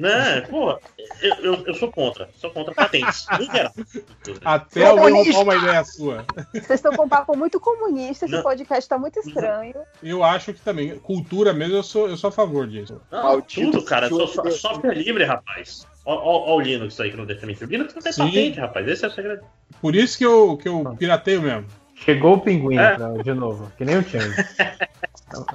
Né? 0.00 0.40
Pô, 0.42 0.78
eu, 1.20 1.34
eu, 1.42 1.66
eu, 1.66 1.74
sou 1.74 1.92
contra. 1.92 2.30
Sou 2.36 2.50
contra 2.50 2.74
patentes. 2.74 3.26
Até 4.42 4.86
alguém 4.86 5.12
roubar 5.12 5.42
uma 5.42 5.56
ideia 5.56 5.84
sua. 5.84 6.24
Vocês 6.52 6.70
estão 6.70 6.92
com 6.92 7.04
um 7.04 7.08
papo 7.08 7.36
muito 7.36 7.60
comunista, 7.60 8.24
esse 8.24 8.34
Não. 8.34 8.42
podcast 8.42 8.88
tá 8.88 8.98
muito 8.98 9.18
estranho. 9.20 9.74
Eu 10.02 10.24
acho 10.24 10.54
que 10.54 10.60
também. 10.60 10.98
Cultura 11.00 11.52
mesmo, 11.52 11.76
eu 11.76 11.82
sou, 11.82 12.08
eu 12.08 12.16
sou 12.16 12.28
a 12.28 12.32
favor 12.32 12.66
disso. 12.66 13.00
Não, 13.10 13.40
tudo, 13.42 13.82
cara. 13.84 14.08
Sou, 14.08 14.26
software 14.26 14.94
livre, 14.94 15.24
rapaz. 15.24 15.86
Olha 16.06 16.54
o 16.54 16.60
Linux 16.60 16.98
aí 16.98 17.10
que 17.10 17.16
não 17.16 17.26
deixa 17.26 17.46
mentir. 17.46 17.68
O 17.68 17.70
Linux 17.70 17.94
não 17.94 18.02
tem 18.02 18.12
Sim. 18.12 18.24
patente, 18.24 18.60
rapaz. 18.60 18.88
Esse 18.88 19.04
é 19.04 19.08
o 19.08 19.10
segredo. 19.10 19.42
Por 19.82 19.94
isso 19.94 20.16
que 20.16 20.24
eu, 20.24 20.56
que 20.56 20.68
eu 20.68 20.96
pirateio 20.98 21.42
mesmo. 21.42 21.66
Chegou 21.94 22.34
o 22.34 22.40
pinguim 22.40 22.78
é. 22.78 22.96
de 23.22 23.34
novo, 23.34 23.70
que 23.76 23.84
nem 23.84 23.98
o 23.98 24.02
Change. 24.02 24.34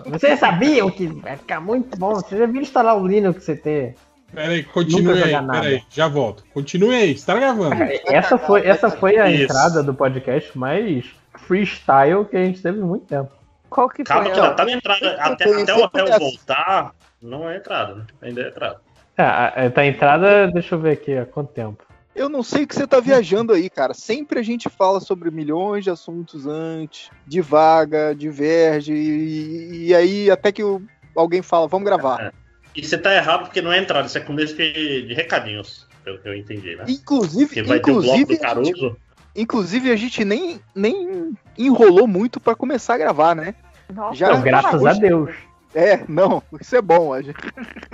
Vocês 0.06 0.40
sabiam 0.40 0.90
que 0.92 1.08
vai 1.08 1.36
ficar 1.38 1.60
muito 1.60 1.98
bom? 1.98 2.14
Vocês 2.14 2.40
já 2.40 2.46
viram 2.46 2.62
instalar 2.62 2.98
o 2.98 3.08
Linux 3.08 3.46
CT? 3.46 3.96
Peraí, 4.36 4.64
continue 4.64 5.24
aí, 5.24 5.48
peraí, 5.48 5.84
já 5.90 6.08
volto. 6.08 6.44
Continue 6.54 6.94
aí, 6.94 7.18
você 7.18 7.26
tá 7.26 7.36
gravando. 7.36 7.76
Essa 8.06 8.38
foi, 8.38 8.68
essa 8.68 8.90
foi 8.92 9.18
a 9.18 9.30
Isso. 9.32 9.44
entrada 9.44 9.82
do 9.82 9.94
podcast 9.94 10.58
mais 10.58 11.06
freestyle 11.48 12.26
que 12.26 12.36
a 12.36 12.44
gente 12.44 12.62
teve 12.62 12.80
muito 12.80 13.06
tempo. 13.06 13.32
Qual 13.70 13.90
que 13.90 14.04
Calma, 14.04 14.26
foi? 14.26 14.34
Calma, 14.34 14.52
até, 14.52 14.72
entrada, 14.72 15.12
até, 15.14 15.62
até 15.62 15.74
o 15.74 15.84
hotel 15.84 16.20
voltar, 16.20 16.92
não 17.22 17.50
é 17.50 17.58
entrada, 17.58 17.96
né? 17.96 18.06
Ainda 18.22 18.42
é 18.42 18.48
entrada. 18.50 18.82
É, 19.18 19.70
tá 19.70 19.86
entrada, 19.86 20.48
deixa 20.52 20.76
eu 20.76 20.80
ver 20.80 20.92
aqui, 20.92 21.18
há 21.18 21.26
quanto 21.26 21.54
tempo? 21.54 21.84
Eu 22.14 22.30
não 22.30 22.44
sei 22.44 22.64
o 22.64 22.68
que 22.68 22.76
você 22.76 22.88
tá 22.88 23.00
viajando 23.00 23.54
aí, 23.54 23.70
cara. 23.70 23.94
Sempre 23.94 24.40
a 24.40 24.44
gente 24.44 24.70
fala 24.70 25.00
sobre 25.00 25.32
milhões 25.32 25.84
de 25.84 25.90
assuntos 25.90 26.46
antes, 26.46 27.10
devaga, 27.26 28.14
diverge, 28.16 28.94
e, 28.94 29.88
e 29.88 29.96
aí 29.96 30.32
até 30.32 30.52
que 30.52 30.64
o, 30.64 30.82
alguém 31.16 31.42
fala, 31.42 31.68
vamos 31.68 31.86
gravar. 31.86 32.22
É. 32.22 32.45
E 32.76 32.84
você 32.84 32.98
tá 32.98 33.14
errado 33.16 33.44
porque 33.44 33.62
não 33.62 33.72
é 33.72 33.80
entrada, 33.80 34.08
isso 34.08 34.18
é 34.18 34.22
começo 34.22 34.56
de, 34.56 35.04
de 35.04 35.14
recadinhos, 35.14 35.88
pelo 36.04 36.20
que 36.20 36.28
eu 36.28 36.36
entendi, 36.36 36.76
né? 36.76 36.86
Inclusive, 36.88 37.62
vai 37.64 37.78
inclusive, 37.78 37.82
ter 37.82 37.92
o 38.12 38.18
bloco 38.18 38.34
do 38.34 38.40
Caruso. 38.40 38.88
Gente, 38.88 38.98
inclusive, 39.36 39.92
a 39.92 39.96
gente 39.96 40.26
nem, 40.26 40.60
nem 40.74 41.38
enrolou 41.58 42.06
muito 42.06 42.40
para 42.40 42.56
começar 42.56 42.96
a 42.96 42.98
gravar, 42.98 43.36
né? 43.36 43.56
Nossa, 43.94 44.16
Já, 44.16 44.36
graças 44.36 44.82
hoje, 44.82 44.88
a 44.88 44.94
Deus. 44.94 45.36
É, 45.74 46.04
não, 46.08 46.44
isso 46.60 46.76
é 46.76 46.82
bom. 46.82 47.14
A 47.14 47.22
gente... 47.22 47.38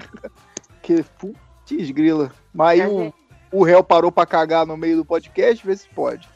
que 0.82 1.04
putz, 1.20 1.92
grila. 1.92 2.32
Mas 2.54 2.82
aí 2.82 2.88
o, 2.88 3.14
o 3.52 3.64
réu 3.64 3.84
parou 3.84 4.12
para 4.12 4.26
cagar 4.26 4.66
no 4.66 4.78
meio 4.78 4.98
do 4.98 5.06
podcast, 5.06 5.66
vê 5.66 5.76
se 5.76 5.88
pode. 5.90 6.28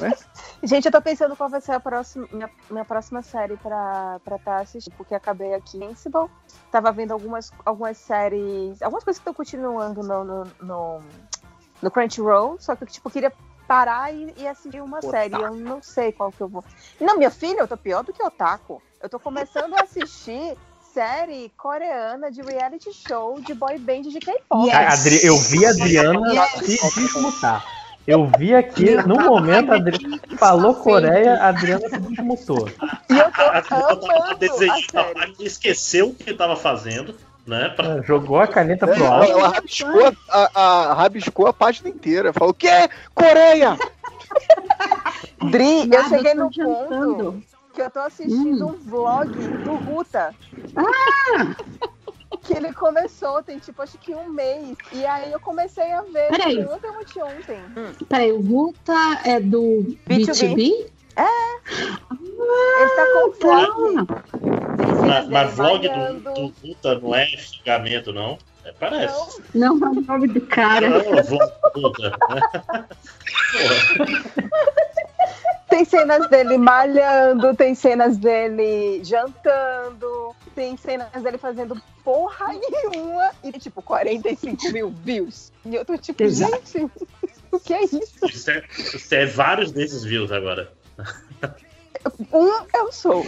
Né? 0.00 0.12
Gente, 0.64 0.86
eu 0.86 0.92
tô 0.92 1.02
pensando 1.02 1.36
qual 1.36 1.50
vai 1.50 1.60
ser 1.60 1.72
a 1.72 1.80
próxima, 1.80 2.26
minha, 2.32 2.48
minha 2.70 2.84
próxima 2.86 3.20
série 3.20 3.54
pra 3.58 4.16
estar 4.16 4.38
tá 4.38 4.58
assistindo, 4.60 4.94
porque 4.96 5.14
acabei 5.14 5.52
aqui 5.52 5.76
em 5.76 5.84
Invincible. 5.84 6.30
Tava 6.70 6.90
vendo 6.90 7.12
algumas, 7.12 7.52
algumas 7.66 7.98
séries, 7.98 8.80
algumas 8.80 9.04
coisas 9.04 9.22
que 9.22 9.28
estão 9.28 9.34
continuando 9.34 10.02
no, 10.02 10.24
no, 10.24 10.44
no, 10.62 11.00
no, 11.82 11.90
Crunchyroll, 11.90 12.56
só 12.58 12.74
que 12.74 12.86
tipo, 12.86 13.06
eu 13.08 13.12
queria 13.12 13.32
parar 13.68 14.12
e, 14.14 14.32
e 14.38 14.48
assistir 14.48 14.80
uma 14.80 14.98
Otaku. 14.98 15.10
série. 15.10 15.34
Eu 15.34 15.54
não 15.54 15.82
sei 15.82 16.12
qual 16.12 16.32
que 16.32 16.40
eu 16.40 16.48
vou. 16.48 16.64
Não, 16.98 17.18
minha 17.18 17.30
filha, 17.30 17.60
eu 17.60 17.68
tô 17.68 17.76
pior 17.76 18.02
do 18.02 18.12
que 18.12 18.22
Otaku. 18.22 18.82
Eu 19.02 19.08
tô 19.10 19.20
começando 19.20 19.74
a 19.74 19.82
assistir 19.82 20.56
série 20.94 21.52
coreana 21.58 22.30
de 22.30 22.40
reality 22.40 22.90
show 22.90 23.38
de 23.38 23.52
boy 23.52 23.78
band 23.78 24.02
de 24.02 24.18
K-pop. 24.18 24.66
Yes. 24.66 25.24
Eu 25.24 25.36
vi 25.36 25.66
a 25.66 25.70
Adriana 25.70 26.46
se 26.62 26.78
desmutar. 26.94 27.83
Eu 28.06 28.30
vi 28.38 28.54
aqui, 28.54 28.94
no 29.06 29.16
momento, 29.16 29.72
a 29.72 29.76
Adriana 29.76 30.20
falou 30.38 30.74
Coreia, 30.74 31.34
a 31.34 31.48
Adriana 31.48 31.88
se 31.88 31.98
desmutou. 31.98 32.68
E 33.08 33.18
eu 33.18 33.30
tô 33.32 33.42
a, 33.42 35.28
esqueceu 35.40 36.08
o 36.08 36.14
que 36.14 36.30
estava 36.30 36.54
fazendo. 36.56 37.14
Né, 37.46 37.68
pra... 37.76 37.98
É, 37.98 38.02
jogou 38.02 38.40
a 38.40 38.46
caneta 38.46 38.86
pro 38.86 39.04
é, 39.04 39.06
alto. 39.06 39.30
Ela 39.30 39.48
rabiscou 39.48 40.12
a, 40.30 40.50
a, 40.54 40.94
rabiscou 40.94 41.46
a 41.46 41.52
página 41.52 41.90
inteira. 41.90 42.32
Falou, 42.32 42.50
o 42.50 42.54
quê? 42.54 42.88
Coreia! 43.14 43.76
Dri, 45.50 45.90
eu 45.92 46.08
cheguei 46.08 46.32
no 46.32 46.50
ponto 46.50 47.42
que 47.74 47.82
eu 47.82 47.90
tô 47.90 47.98
assistindo 48.00 48.66
hum. 48.66 48.70
um 48.70 48.88
vlog 48.88 49.30
do 49.30 49.74
Ruta. 49.74 50.34
Ah! 50.76 51.88
Que 52.44 52.54
ele 52.54 52.72
começou, 52.72 53.42
tem 53.42 53.58
tipo 53.58 53.82
acho 53.82 53.98
que 53.98 54.14
um 54.14 54.28
mês. 54.28 54.76
E 54.92 55.04
aí 55.04 55.32
eu 55.32 55.40
comecei 55.40 55.90
a 55.92 56.02
ver 56.02 56.28
Peraí. 56.28 56.64
ontem 56.64 56.90
ontem. 57.22 57.58
Hum. 57.76 58.04
Peraí, 58.08 58.32
o 58.32 58.40
Ruta 58.40 59.20
é 59.24 59.40
do 59.40 59.96
B2B? 60.08 60.54
B2B? 60.54 60.86
É. 61.16 61.22
Ah, 61.22 62.16
ele 62.80 62.90
tá 62.90 63.06
com 63.12 63.30
vlog. 63.40 64.06
Tá. 64.06 64.24
Mas, 65.06 65.28
mas 65.28 65.54
vlog 65.54 65.88
do, 65.88 66.20
do 66.20 66.52
Ruta 66.62 66.98
não 66.98 67.14
é 67.14 67.26
xingamento, 67.26 68.12
não? 68.12 68.38
É, 68.64 68.72
parece. 68.72 69.42
Não, 69.54 69.76
não 69.76 69.88
é 69.88 69.90
o 69.90 70.00
nome 70.00 70.28
do 70.28 70.40
cara. 70.42 70.88
Tem 75.74 75.84
cenas 75.84 76.30
dele 76.30 76.56
malhando, 76.56 77.52
tem 77.56 77.74
cenas 77.74 78.16
dele 78.16 79.02
jantando, 79.02 80.32
tem 80.54 80.76
cenas 80.76 81.20
dele 81.20 81.36
fazendo 81.36 81.76
porra 82.04 82.46
nenhuma 82.52 83.32
e 83.42 83.50
tipo 83.52 83.82
45 83.82 84.70
mil 84.70 84.90
views. 84.90 85.52
E 85.64 85.74
eu 85.74 85.84
tô 85.84 85.98
tipo, 85.98 86.22
Exato. 86.22 86.62
gente, 86.64 86.92
o 87.50 87.58
que 87.58 87.74
é 87.74 87.82
isso? 87.82 88.24
Isso 88.24 88.50
é, 88.52 88.62
isso 88.78 89.14
é 89.16 89.26
vários 89.26 89.72
desses 89.72 90.04
views 90.04 90.30
agora. 90.30 90.72
Um 92.32 92.66
eu 92.72 92.92
sou. 92.92 93.26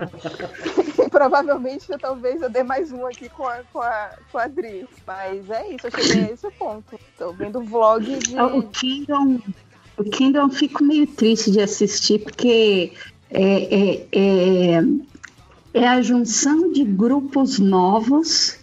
Provavelmente 1.10 1.86
talvez 2.00 2.40
eu 2.40 2.48
dê 2.48 2.62
mais 2.62 2.92
um 2.92 3.06
aqui 3.06 3.28
com 3.28 3.46
a, 3.46 3.58
com 3.72 3.80
a, 3.80 4.10
com 4.30 4.38
a 4.38 4.44
Adri. 4.44 4.86
Mas 5.06 5.50
é 5.50 5.74
isso, 5.74 5.86
eu 5.86 5.90
cheguei 5.90 6.24
a 6.24 6.32
esse 6.32 6.50
ponto. 6.52 6.98
Tô 7.18 7.32
vendo 7.32 7.60
vlog 7.62 8.04
de. 8.18 8.38
O 8.38 8.62
Kingdom, 8.64 9.40
o 9.96 10.04
Kingdom 10.04 10.42
eu 10.42 10.50
fico 10.50 10.84
meio 10.84 11.06
triste 11.06 11.50
de 11.50 11.60
assistir, 11.60 12.20
porque 12.20 12.92
é, 13.30 13.42
é, 13.42 14.08
é, 14.12 14.84
é 15.74 15.88
a 15.88 16.00
junção 16.02 16.72
de 16.72 16.84
grupos 16.84 17.58
novos 17.58 18.58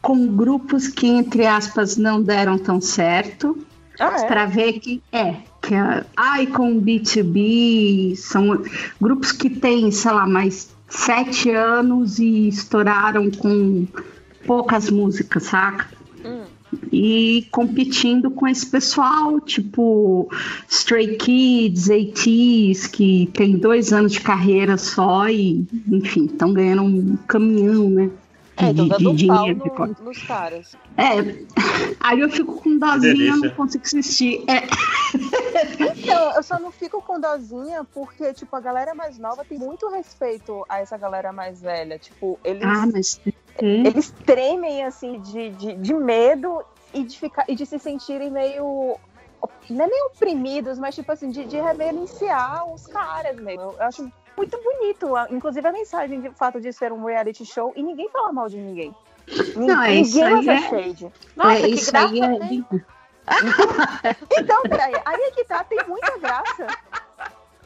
com 0.00 0.26
grupos 0.26 0.88
que, 0.88 1.06
entre 1.06 1.46
aspas, 1.46 1.96
não 1.96 2.20
deram 2.22 2.58
tão 2.58 2.80
certo. 2.80 3.56
Ah, 4.02 4.16
é? 4.20 4.26
Para 4.26 4.46
ver 4.46 4.80
que 4.80 5.00
é, 5.12 5.36
que 5.60 5.74
a 6.16 6.42
Icon 6.42 6.80
B2B 6.80 8.16
são 8.16 8.62
grupos 9.00 9.30
que 9.30 9.48
têm, 9.48 9.90
sei 9.92 10.10
lá, 10.10 10.26
mais 10.26 10.68
sete 10.88 11.50
anos 11.50 12.18
e 12.18 12.48
estouraram 12.48 13.30
com 13.30 13.86
poucas 14.44 14.90
músicas, 14.90 15.44
saca? 15.44 15.86
Hum. 16.24 16.42
E 16.90 17.46
competindo 17.50 18.30
com 18.30 18.48
esse 18.48 18.66
pessoal, 18.66 19.40
tipo 19.40 20.28
Stray 20.68 21.16
Kids, 21.16 21.90
ATs, 21.90 22.86
que 22.86 23.30
tem 23.32 23.56
dois 23.56 23.92
anos 23.92 24.12
de 24.12 24.20
carreira 24.20 24.76
só 24.76 25.28
e, 25.28 25.64
enfim, 25.88 26.24
estão 26.24 26.52
ganhando 26.52 26.82
um 26.82 27.16
caminhão, 27.28 27.88
né? 27.88 28.10
É, 28.56 28.72
de, 28.72 28.88
de 28.88 29.14
dinheiro. 29.14 29.62
No, 29.98 30.04
nos 30.04 30.22
caras. 30.22 30.76
É, 30.96 31.44
aí 32.00 32.20
eu 32.20 32.30
fico 32.30 32.60
com 32.60 32.78
dozinha, 32.78 33.36
não 33.36 33.50
consigo 33.50 33.84
assistir. 33.84 34.44
É, 34.48 34.62
Então, 35.96 36.32
eu 36.34 36.42
só 36.42 36.58
não 36.58 36.70
fico 36.70 37.00
com 37.02 37.20
dozinha 37.20 37.84
porque, 37.92 38.32
tipo, 38.32 38.54
a 38.54 38.60
galera 38.60 38.94
mais 38.94 39.18
nova 39.18 39.44
tem 39.44 39.58
muito 39.58 39.88
respeito 39.88 40.64
a 40.68 40.80
essa 40.80 40.96
galera 40.96 41.32
mais 41.32 41.60
velha. 41.60 41.98
Tipo, 41.98 42.38
eles, 42.44 42.62
ah, 42.64 42.86
mas... 42.92 43.20
eles 43.60 44.10
tremem, 44.24 44.84
assim, 44.84 45.20
de, 45.20 45.50
de, 45.50 45.74
de 45.74 45.94
medo 45.94 46.62
e 46.92 47.04
de, 47.04 47.18
ficar, 47.18 47.44
e 47.48 47.54
de 47.54 47.64
se 47.64 47.78
sentirem 47.78 48.30
meio 48.30 48.98
não 49.68 49.84
é 49.84 49.88
nem 49.88 50.06
oprimidos, 50.06 50.78
mas 50.78 50.94
tipo 50.94 51.10
assim, 51.10 51.30
de, 51.30 51.44
de 51.44 51.56
reverenciar 51.56 52.72
os 52.72 52.86
caras 52.86 53.36
mesmo. 53.36 53.72
Eu 53.72 53.82
acho 53.82 54.12
muito 54.36 54.58
bonito, 54.62 55.08
inclusive 55.30 55.66
a 55.66 55.72
mensagem 55.72 56.20
de 56.20 56.30
fato 56.30 56.60
de 56.60 56.72
ser 56.72 56.92
um 56.92 57.04
reality 57.04 57.44
show 57.44 57.72
e 57.76 57.82
ninguém 57.82 58.08
fala 58.10 58.32
mal 58.32 58.48
de 58.48 58.56
ninguém. 58.56 58.94
Não, 59.56 59.82
é 59.82 59.94
isso 59.96 60.24
ninguém 60.24 60.50
aí 60.50 60.58
é... 60.58 60.68
shade. 60.68 61.12
Nossa, 61.36 61.52
é, 61.52 61.68
isso 61.68 61.96
aí 61.96 62.20
é... 62.20 62.82
então, 64.40 64.62
peraí, 64.62 64.94
aí 65.04 65.20
é 65.22 65.30
que 65.30 65.44
tá, 65.44 65.62
tem 65.62 65.78
muita 65.86 66.18
graça. 66.18 66.66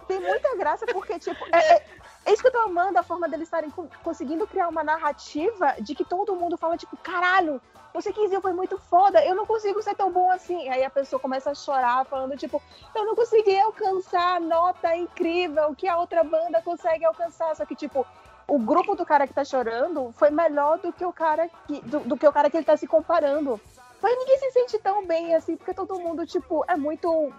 Tem 0.07 0.21
muita 0.21 0.55
graça 0.57 0.87
porque, 0.87 1.19
tipo, 1.19 1.45
é, 1.53 1.59
é, 1.59 1.87
é 2.27 2.33
isso 2.33 2.43
que 2.43 2.49
eu 2.49 2.53
tô 2.53 2.59
amando, 2.59 2.99
a 2.99 3.03
forma 3.03 3.29
deles 3.29 3.47
estarem 3.47 3.73
conseguindo 4.03 4.47
criar 4.47 4.69
uma 4.69 4.85
narrativa 4.85 5.75
de 5.81 5.95
que 5.95 6.05
todo 6.05 6.37
mundo 6.37 6.57
fala, 6.57 6.77
tipo, 6.77 6.97
caralho, 6.99 7.61
você 7.97 8.13
15 8.13 8.41
foi 8.43 8.53
muito 8.53 8.77
foda, 8.79 9.25
eu 9.25 9.35
não 9.35 9.47
consigo 9.47 9.83
ser 9.83 9.95
tão 9.95 10.13
bom 10.13 10.31
assim. 10.31 10.69
Aí 10.69 10.85
a 10.85 10.91
pessoa 10.91 11.19
começa 11.19 11.51
a 11.51 11.55
chorar, 11.55 12.05
falando, 12.05 12.37
tipo, 12.37 12.63
eu 12.95 13.07
não 13.07 13.17
consegui 13.17 13.59
alcançar 13.59 14.37
a 14.37 14.41
nota 14.41 14.95
incrível 14.95 15.75
que 15.75 15.89
a 15.89 15.97
outra 15.99 16.23
banda 16.23 16.61
consegue 16.61 17.05
alcançar. 17.07 17.57
Só 17.57 17.65
que, 17.65 17.75
tipo, 17.75 18.07
o 18.47 18.59
grupo 18.59 18.95
do 18.95 19.07
cara 19.07 19.27
que 19.27 19.33
tá 19.33 19.45
chorando 19.45 20.13
foi 20.13 20.31
melhor 20.31 20.79
do 20.79 20.93
que 20.93 21.05
o 21.05 21.13
cara 21.13 21.49
que, 21.67 21.81
do, 21.81 22.01
do 22.01 22.17
que 22.17 22.29
o 22.29 22.33
cara 22.33 22.51
que 22.51 22.59
ele 22.59 22.67
tá 22.67 22.77
se 22.77 22.87
comparando. 22.87 23.59
Mas 24.03 24.15
ninguém 24.19 24.39
se 24.39 24.51
sente 24.51 24.79
tão 24.79 25.07
bem 25.07 25.35
assim, 25.35 25.57
porque 25.57 25.73
todo 25.73 25.99
mundo, 25.99 26.27
tipo, 26.27 26.65
é 26.69 26.77
muito, 26.77 27.33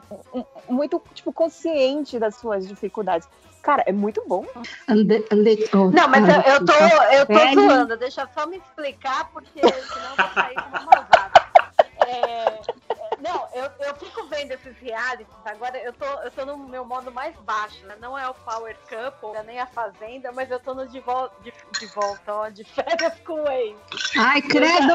muito, 0.68 1.02
tipo, 1.14 1.32
consciente 1.32 2.18
das 2.18 2.36
suas 2.36 2.68
dificuldades. 2.68 3.30
Cara, 3.62 3.84
é 3.86 3.92
muito 3.92 4.24
bom. 4.28 4.46
Ande, 4.88 5.26
ande, 5.32 5.70
oh, 5.74 5.92
não, 5.92 6.08
mas 6.08 6.24
eu, 6.28 6.54
eu 6.54 6.66
tô, 6.66 6.74
eu 6.74 7.26
tô 7.26 7.62
zoando. 7.62 7.98
Deixa 7.98 8.22
eu 8.22 8.28
só 8.34 8.48
me 8.48 8.58
explicar, 8.58 9.30
porque 9.32 9.60
senão 9.60 10.12
eu 10.12 10.16
vou 10.16 10.34
sair 10.34 10.56
uma 10.70 10.80
malvada. 10.82 11.48
É, 12.06 12.62
não, 13.20 13.48
eu, 13.54 13.70
eu 13.88 13.96
fico 13.96 14.26
vendo 14.28 14.52
esses 14.52 14.78
realities, 14.80 15.28
agora 15.44 15.78
eu 15.80 15.92
tô, 15.92 16.06
eu 16.06 16.32
tô 16.32 16.46
no 16.46 16.58
meu 16.58 16.86
modo 16.86 17.12
mais 17.12 17.36
baixo, 17.38 17.86
né? 17.86 17.96
Não 18.00 18.18
é 18.18 18.30
o 18.30 18.34
Power 18.34 18.78
Couple, 18.88 19.44
nem 19.46 19.60
a 19.60 19.66
Fazenda, 19.66 20.32
mas 20.32 20.50
eu 20.50 20.60
tô 20.60 20.74
no 20.74 20.88
de, 20.88 21.00
vol 21.00 21.30
de, 21.42 21.54
de 21.80 21.86
volta, 21.88 22.34
ó, 22.34 22.50
de 22.50 22.64
férias 22.64 23.20
com 23.26 23.44
o 23.44 23.48
ex. 23.50 23.78
Ai, 24.18 24.42
credo! 24.42 24.94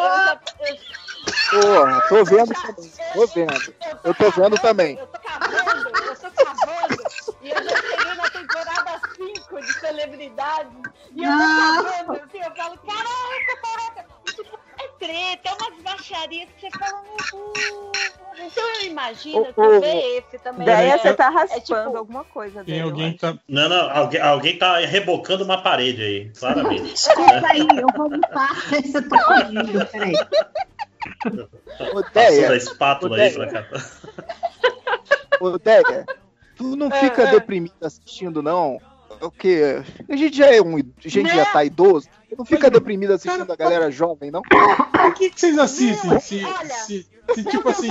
Porra, 1.51 2.01
tô 2.09 2.25
vendo 2.25 2.55
também, 2.55 2.93
tô 3.13 3.27
vendo. 3.27 3.75
Eu 4.05 4.15
tô 4.15 4.31
vendo 4.31 4.59
também. 4.59 4.97
Eu 4.97 5.07
tô 5.07 5.19
cavando, 5.21 5.89
eu 5.89 6.17
tô 6.17 6.31
cavando, 6.31 7.02
e 7.43 7.51
eu 7.51 7.63
já 7.63 7.77
cheguei 7.77 8.15
na 8.15 8.31
temporada 8.31 9.01
5 9.17 9.61
de 9.61 9.73
celebridade, 9.75 10.71
e 11.15 11.25
eu 11.25 11.31
tô 11.31 11.39
cavando, 11.39 12.23
assim, 12.23 12.39
eu 12.39 12.55
falo, 12.55 12.79
caraca, 12.79 13.61
caraca! 13.63 14.07
E, 14.29 14.33
tipo, 14.33 14.59
é 14.81 14.89
treta, 14.99 15.49
é 15.49 15.53
umas 15.53 15.83
baixarias 15.83 16.49
que 16.57 16.71
você 16.71 16.79
fala, 16.79 17.03
meu 17.03 17.53
Deus. 17.53 18.13
Então 18.39 18.65
eu 18.77 18.87
imagino 18.87 19.45
que 19.45 19.61
oh, 19.61 19.81
ver 19.81 20.19
esse 20.19 20.39
também. 20.39 20.67
Daí 20.67 20.89
é, 20.89 20.99
você 20.99 21.15
tá 21.15 21.29
raspando 21.29 21.59
é, 21.59 21.61
tipo, 21.61 21.97
alguma 21.97 22.25
coisa. 22.25 22.65
Tem 22.65 22.81
alguém 22.81 23.17
tá... 23.17 23.37
Não, 23.49 23.69
não, 23.69 23.91
alguém, 23.91 24.21
alguém 24.21 24.59
tá 24.59 24.79
rebocando 24.79 25.45
uma 25.45 25.63
parede 25.63 26.03
aí, 26.03 26.31
claramente. 26.39 26.93
Desculpa 26.95 27.47
aí, 27.51 27.61
eu 27.61 27.87
vou 27.97 28.09
limpar 28.09 28.51
essa 28.73 29.03
correndo, 29.03 29.87
peraí. 29.87 30.15
Passou 32.15 32.49
da 32.49 32.57
espátula 32.57 33.13
Odeia. 33.15 33.29
aí 33.29 33.35
pra 33.35 33.65
cá. 33.65 33.67
Odeia, 35.41 36.07
tu 36.63 36.77
não 36.77 36.91
fica 36.91 37.23
é, 37.23 37.31
deprimido 37.33 37.75
assistindo, 37.83 38.43
não? 38.43 38.79
O 39.21 39.31
que? 39.31 39.83
A 40.09 40.17
gente 40.17 40.37
já 40.37 40.47
é 40.47 40.61
um. 40.61 40.77
A 40.77 41.09
gente 41.09 41.35
já 41.35 41.45
tá 41.47 41.65
idoso. 41.65 42.09
Não 42.37 42.45
fica 42.45 42.71
deprimido 42.71 43.13
assistindo 43.13 43.47
cara, 43.47 43.53
a 43.53 43.57
galera 43.57 43.91
jovem, 43.91 44.31
não? 44.31 44.43
Por 44.43 45.15
que, 45.15 45.31
que 45.31 45.41
vocês 45.41 45.59
assistem? 45.59 46.19
Se, 46.21 46.43
se, 46.87 47.07
se, 47.35 47.45
tipo 47.45 47.69
assim, 47.69 47.91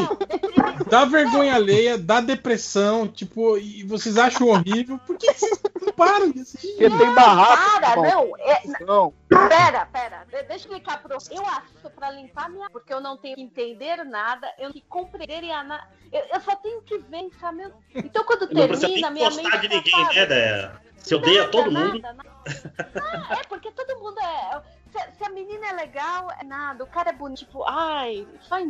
dá 0.89 1.05
vergonha 1.05 1.55
alheia, 1.55 1.97
dá 1.97 2.21
depressão, 2.21 3.07
tipo, 3.07 3.57
e 3.57 3.83
vocês 3.83 4.17
acham 4.17 4.47
horrível, 4.47 4.99
por 5.05 5.17
que 5.17 5.31
vocês 5.31 5.59
não 5.81 5.93
param 5.93 6.31
de 6.31 6.41
assistir? 6.41 6.71
Porque 6.77 6.89
tem 6.89 7.13
barraco. 7.13 7.81
Para, 7.81 7.95
não. 7.95 8.37
É, 8.37 8.61
não. 8.85 9.13
Pera, 9.27 9.85
pera. 9.85 10.25
Deixa 10.31 10.45
eu 10.49 10.55
explicar 10.55 11.01
pro. 11.01 11.13
Eu 11.13 11.45
assisto 11.45 11.89
pra 11.95 12.11
limpar 12.11 12.49
minha. 12.49 12.69
Porque 12.69 12.93
eu 12.93 13.01
não 13.01 13.17
tenho 13.17 13.35
que 13.35 13.41
entender 13.41 14.03
nada, 14.03 14.47
eu 14.57 14.71
tenho 14.71 14.73
que 14.73 14.81
compreender 14.89 15.43
e 15.43 15.51
analisar. 15.51 15.89
Eu, 16.11 16.23
eu, 16.33 16.41
só 16.41 16.55
tenho 16.57 16.81
que 16.81 16.97
ver, 16.97 17.29
sabe? 17.39 17.71
Então 17.95 18.23
quando 18.25 18.41
não 18.51 18.67
termina, 18.67 19.09
minha 19.11 19.29
mente. 19.29 19.59
de 19.59 19.67
ninguém, 19.69 20.05
né, 20.13 20.25
Déia? 20.25 20.81
Você 21.03 21.15
odeia 21.15 21.41
nada, 21.41 21.51
todo 21.51 21.71
mundo? 21.71 21.99
Nada, 21.99 22.13
nada. 22.13 23.33
é, 23.39 23.43
porque 23.47 23.71
todo 23.71 23.99
mundo 23.99 24.19
é. 24.19 24.61
Se, 24.91 25.17
se, 25.17 25.23
a 25.23 25.29
menina 25.29 25.67
é 25.69 25.73
legal, 25.73 26.29
é 26.39 26.43
nada. 26.43 26.83
O 26.83 26.87
cara 26.87 27.09
é 27.09 27.13
bonito, 27.13 27.39
tipo, 27.39 27.63
ai, 27.63 28.27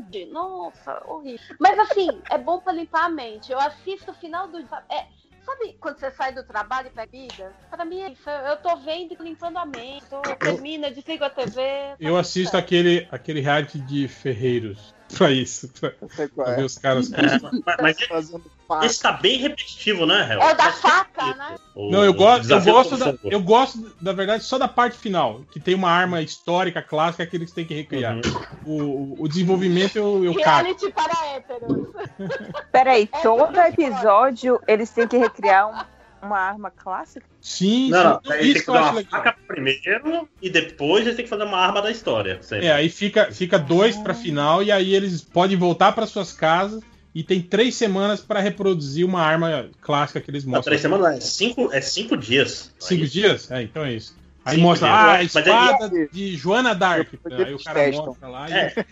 de 0.10 0.26
nossa, 0.26 1.02
horrível. 1.08 1.56
Mas 1.60 1.78
assim, 1.80 2.22
é 2.30 2.38
bom 2.38 2.60
pra 2.60 2.74
limpar 2.74 3.06
a 3.06 3.10
mente. 3.10 3.52
Eu 3.52 3.60
assisto 3.60 4.12
o 4.12 4.14
final 4.14 4.48
do. 4.48 4.60
É, 4.60 5.08
sabe 5.45 5.76
quando 5.80 5.98
você 5.98 6.12
sai 6.12 6.32
do 6.34 6.44
trabalho 6.44 6.88
e 6.88 6.91
pega 6.91 7.12
vida? 7.12 7.52
Pra 7.70 7.84
mim 7.86 8.02
é 8.02 8.12
isso. 8.12 8.30
Eu 8.30 8.58
tô 8.58 8.76
vendo 8.78 9.14
e 9.14 9.24
limpando 9.24 9.58
a 9.58 9.66
mente. 9.66 10.06
Tô, 10.10 10.22
termina, 10.22 10.91
desligo 10.91 11.24
a 11.24 11.30
TV. 11.30 11.53
Tá 11.56 11.95
eu 11.99 12.18
assisto 12.18 12.56
aquele, 12.56 13.08
aquele 13.12 13.41
reality 13.41 13.80
de 13.80 14.08
Ferreiros 14.08 14.94
pra 15.18 15.32
isso. 15.32 15.70
Pra, 15.80 15.91
pra 16.36 16.56
ver 16.56 16.66
os 16.66 16.78
caras. 16.78 17.12
É, 17.12 17.22
mas, 17.82 17.98
mas 18.10 18.32
esse 18.84 19.02
tá 19.02 19.11
bem 19.11 19.38
repetitivo, 19.38 20.06
né, 20.06 20.27
Hel? 20.31 20.41
É 20.41 20.52
o 20.52 20.56
da 20.56 20.72
faca, 20.72 21.35
né? 21.35 21.56
O, 21.76 21.91
Não, 21.91 22.03
eu 22.03 22.14
gosto, 22.14 22.52
eu 22.52 22.61
gosto, 22.61 22.98
da, 22.98 23.14
eu 23.23 23.41
gosto, 23.41 23.95
na 24.02 24.14
verdade, 24.14 24.43
só 24.43 24.57
da 24.57 24.68
parte 24.68 24.98
final, 24.98 25.41
que 25.52 25.60
tem 25.60 25.76
uma 25.76 25.89
arma 25.89 26.22
histórica, 26.22 26.81
clássica, 26.81 27.26
que 27.26 27.35
eles 27.35 27.52
têm 27.52 27.65
que 27.65 27.73
recriar. 27.73 28.15
Uhum. 28.15 28.22
O, 28.65 29.23
o 29.23 29.27
desenvolvimento 29.27 29.95
eu, 29.95 30.23
eu 30.23 30.34
Reality 30.34 30.91
para 30.91 31.35
héteros. 31.35 31.88
Peraí, 32.72 33.10
todo 33.22 33.60
episódio 33.60 34.60
eles 34.68 34.89
têm 34.89 35.07
que 35.07 35.18
recriar 35.18 35.70
um 35.70 36.02
uma 36.21 36.39
arma 36.39 36.71
clássica? 36.71 37.26
Sim, 37.41 37.89
não, 37.89 37.99
sim. 37.99 38.04
Não, 38.04 38.37
tem 38.37 38.54
que 38.54 38.62
fazer 38.62 38.89
uma 38.91 39.04
faca 39.04 39.36
primeiro 39.47 40.29
e 40.41 40.49
depois 40.49 41.04
eles 41.04 41.15
têm 41.15 41.26
que 41.26 41.29
fazer 41.29 41.44
uma 41.44 41.57
arma 41.57 41.81
da 41.81 41.89
história. 41.89 42.41
Sempre. 42.41 42.68
É, 42.68 42.71
aí 42.71 42.89
fica, 42.89 43.31
fica 43.31 43.57
dois 43.57 43.97
pra 43.97 44.13
final 44.13 44.62
e 44.62 44.71
aí 44.71 44.94
eles 44.94 45.21
podem 45.21 45.57
voltar 45.57 45.91
para 45.94 46.05
suas 46.05 46.31
casas 46.31 46.84
e 47.14 47.23
tem 47.23 47.41
três 47.41 47.76
semanas 47.76 48.22
para 48.22 48.40
reproduzir 48.40 49.06
uma 49.06 49.22
arma 49.22 49.70
clássica 49.81 50.22
que 50.22 50.31
eles 50.31 50.46
mostram. 50.46 50.60
Não, 50.60 50.64
três 50.64 50.81
semanas 50.81 51.18
é 51.18 51.20
cinco, 51.22 51.70
é 51.73 51.81
cinco 51.81 52.15
dias. 52.15 52.73
Cinco 52.80 53.04
é 53.04 53.07
dias? 53.07 53.52
É, 53.52 53.62
então 53.62 53.84
é 53.84 53.94
isso. 53.94 54.15
Aí 54.46 54.56
cinco 54.56 54.68
mostra, 54.68 54.88
dias. 54.88 54.99
ah, 54.99 55.14
a 55.14 55.23
espada 55.23 55.98
é... 55.98 56.07
de 56.12 56.36
Joana 56.36 56.73
Dark. 56.73 57.10
Aí 57.26 57.54
o 57.54 57.64
cara 57.64 57.91
mostra 57.91 58.28
lá 58.28 58.49
e... 58.49 58.54
É. 58.54 58.86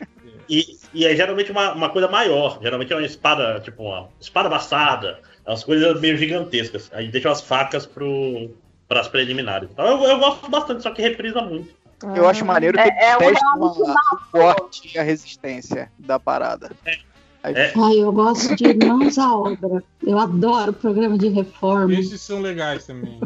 E, 0.52 0.80
e 0.96 1.06
é 1.06 1.16
geralmente 1.16 1.52
uma, 1.52 1.74
uma 1.74 1.90
coisa 1.90 2.08
maior. 2.08 2.60
Geralmente 2.60 2.92
é 2.92 2.96
uma 2.96 3.06
espada, 3.06 3.60
tipo, 3.60 3.84
uma 3.84 4.10
espada 4.20 4.50
bastarda 4.50 5.20
as 5.46 5.64
coisas 5.64 6.00
meio 6.02 6.18
gigantescas. 6.18 6.90
Aí 6.92 7.08
deixa 7.08 7.32
as 7.32 7.40
facas 7.40 7.86
pro, 7.86 8.50
pras 8.88 9.08
preliminares. 9.08 9.70
Então 9.72 9.86
eu, 9.86 10.10
eu 10.10 10.20
gosto 10.20 10.50
bastante, 10.50 10.82
só 10.82 10.92
que 10.92 11.02
reprisa 11.02 11.42
muito. 11.42 11.78
Eu 12.16 12.28
acho 12.28 12.46
maneiro 12.46 12.78
que 12.78 12.84
é, 12.84 12.88
é 12.88 13.18
testa 13.18 13.46
o 13.58 14.20
forte 14.32 14.96
e 14.96 14.98
a 14.98 15.04
resistência 15.04 15.92
da 16.00 16.20
parada. 16.20 16.72
É. 16.86 16.98
É. 17.44 17.72
Ai, 17.76 18.00
eu 18.00 18.12
gosto 18.12 18.56
de 18.56 18.86
Mãos 18.86 19.18
à 19.18 19.34
Obra. 19.34 19.84
Eu 20.06 20.20
adoro 20.20 20.74
programa 20.74 21.18
de 21.18 21.30
reforma. 21.30 21.94
Esses 21.94 22.22
são 22.22 22.42
legais 22.42 22.86
também. 22.86 23.20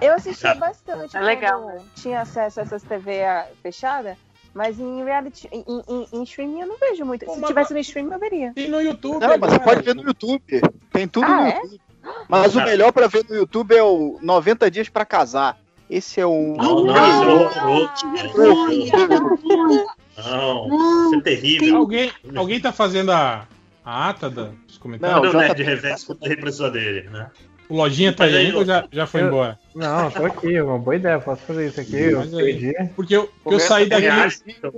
Eu 0.00 0.14
assisti 0.14 0.54
bastante. 0.54 1.16
É 1.16 1.20
legal. 1.20 1.84
Tinha 1.94 2.22
acesso 2.22 2.60
a 2.60 2.62
essas 2.62 2.82
TV 2.82 3.20
fechada. 3.62 4.16
Mas 4.52 4.80
em 4.80 5.04
reality, 5.04 5.48
em, 5.52 5.64
em, 5.68 6.06
em, 6.12 6.22
streaming 6.24 6.60
eu 6.62 6.66
não 6.66 6.76
vejo 6.76 7.04
muito. 7.04 7.24
Pô, 7.24 7.34
Se 7.34 7.42
tivesse 7.42 7.72
no 7.72 7.78
streaming 7.78 8.12
eu 8.12 8.18
veria. 8.18 8.52
Tem 8.52 8.68
no 8.68 8.80
YouTube. 8.80 9.20
Não, 9.20 9.38
mas 9.38 9.52
você 9.52 9.60
pode 9.60 9.82
ver 9.82 9.94
no 9.94 10.02
YouTube. 10.02 10.60
Tem 10.92 11.06
tudo 11.06 11.26
ah, 11.26 11.36
no 11.36 11.46
é? 11.46 11.54
YouTube. 11.54 11.80
Mas 12.28 12.56
o 12.56 12.64
melhor 12.64 12.92
pra 12.92 13.06
ver 13.06 13.24
no 13.28 13.36
YouTube 13.36 13.76
é 13.76 13.82
o 13.82 14.18
90 14.20 14.70
Dias 14.70 14.88
pra 14.88 15.04
Casar. 15.04 15.56
Esse 15.88 16.20
é 16.20 16.26
o. 16.26 16.56
Não, 16.56 16.84
não, 16.84 16.84
não, 16.84 17.50
não, 17.54 19.08
Não, 19.08 19.86
isso 20.20 21.14
é 21.16 21.20
terrível. 21.20 21.76
Alguém, 21.76 22.12
alguém 22.34 22.60
tá 22.60 22.72
fazendo 22.72 23.12
a, 23.12 23.46
a 23.84 24.08
ata 24.08 24.28
dos 24.30 24.78
comentários? 24.78 25.22
Não, 25.22 25.40
o 25.40 25.42
Nerd 25.42 25.62
Reverso 25.62 26.06
quando 26.06 26.24
ele 26.26 26.36
precisa 26.36 26.70
dele, 26.70 27.08
né? 27.10 27.30
O 27.70 27.76
Lojinha 27.76 28.12
tá 28.12 28.24
aí 28.24 28.52
ou 28.52 28.64
já, 28.64 28.84
já 28.90 29.06
foi 29.06 29.22
eu, 29.22 29.28
embora? 29.28 29.56
Não, 29.76 30.10
tô 30.10 30.24
aqui, 30.24 30.60
uma 30.60 30.76
boa 30.76 30.96
ideia, 30.96 31.20
posso 31.20 31.42
fazer 31.42 31.68
isso 31.68 31.80
aqui. 31.80 31.96
Eu 31.96 32.88
porque 32.96 33.16
eu, 33.16 33.30
eu 33.46 33.60
saí 33.60 33.88
daqui. 33.88 34.06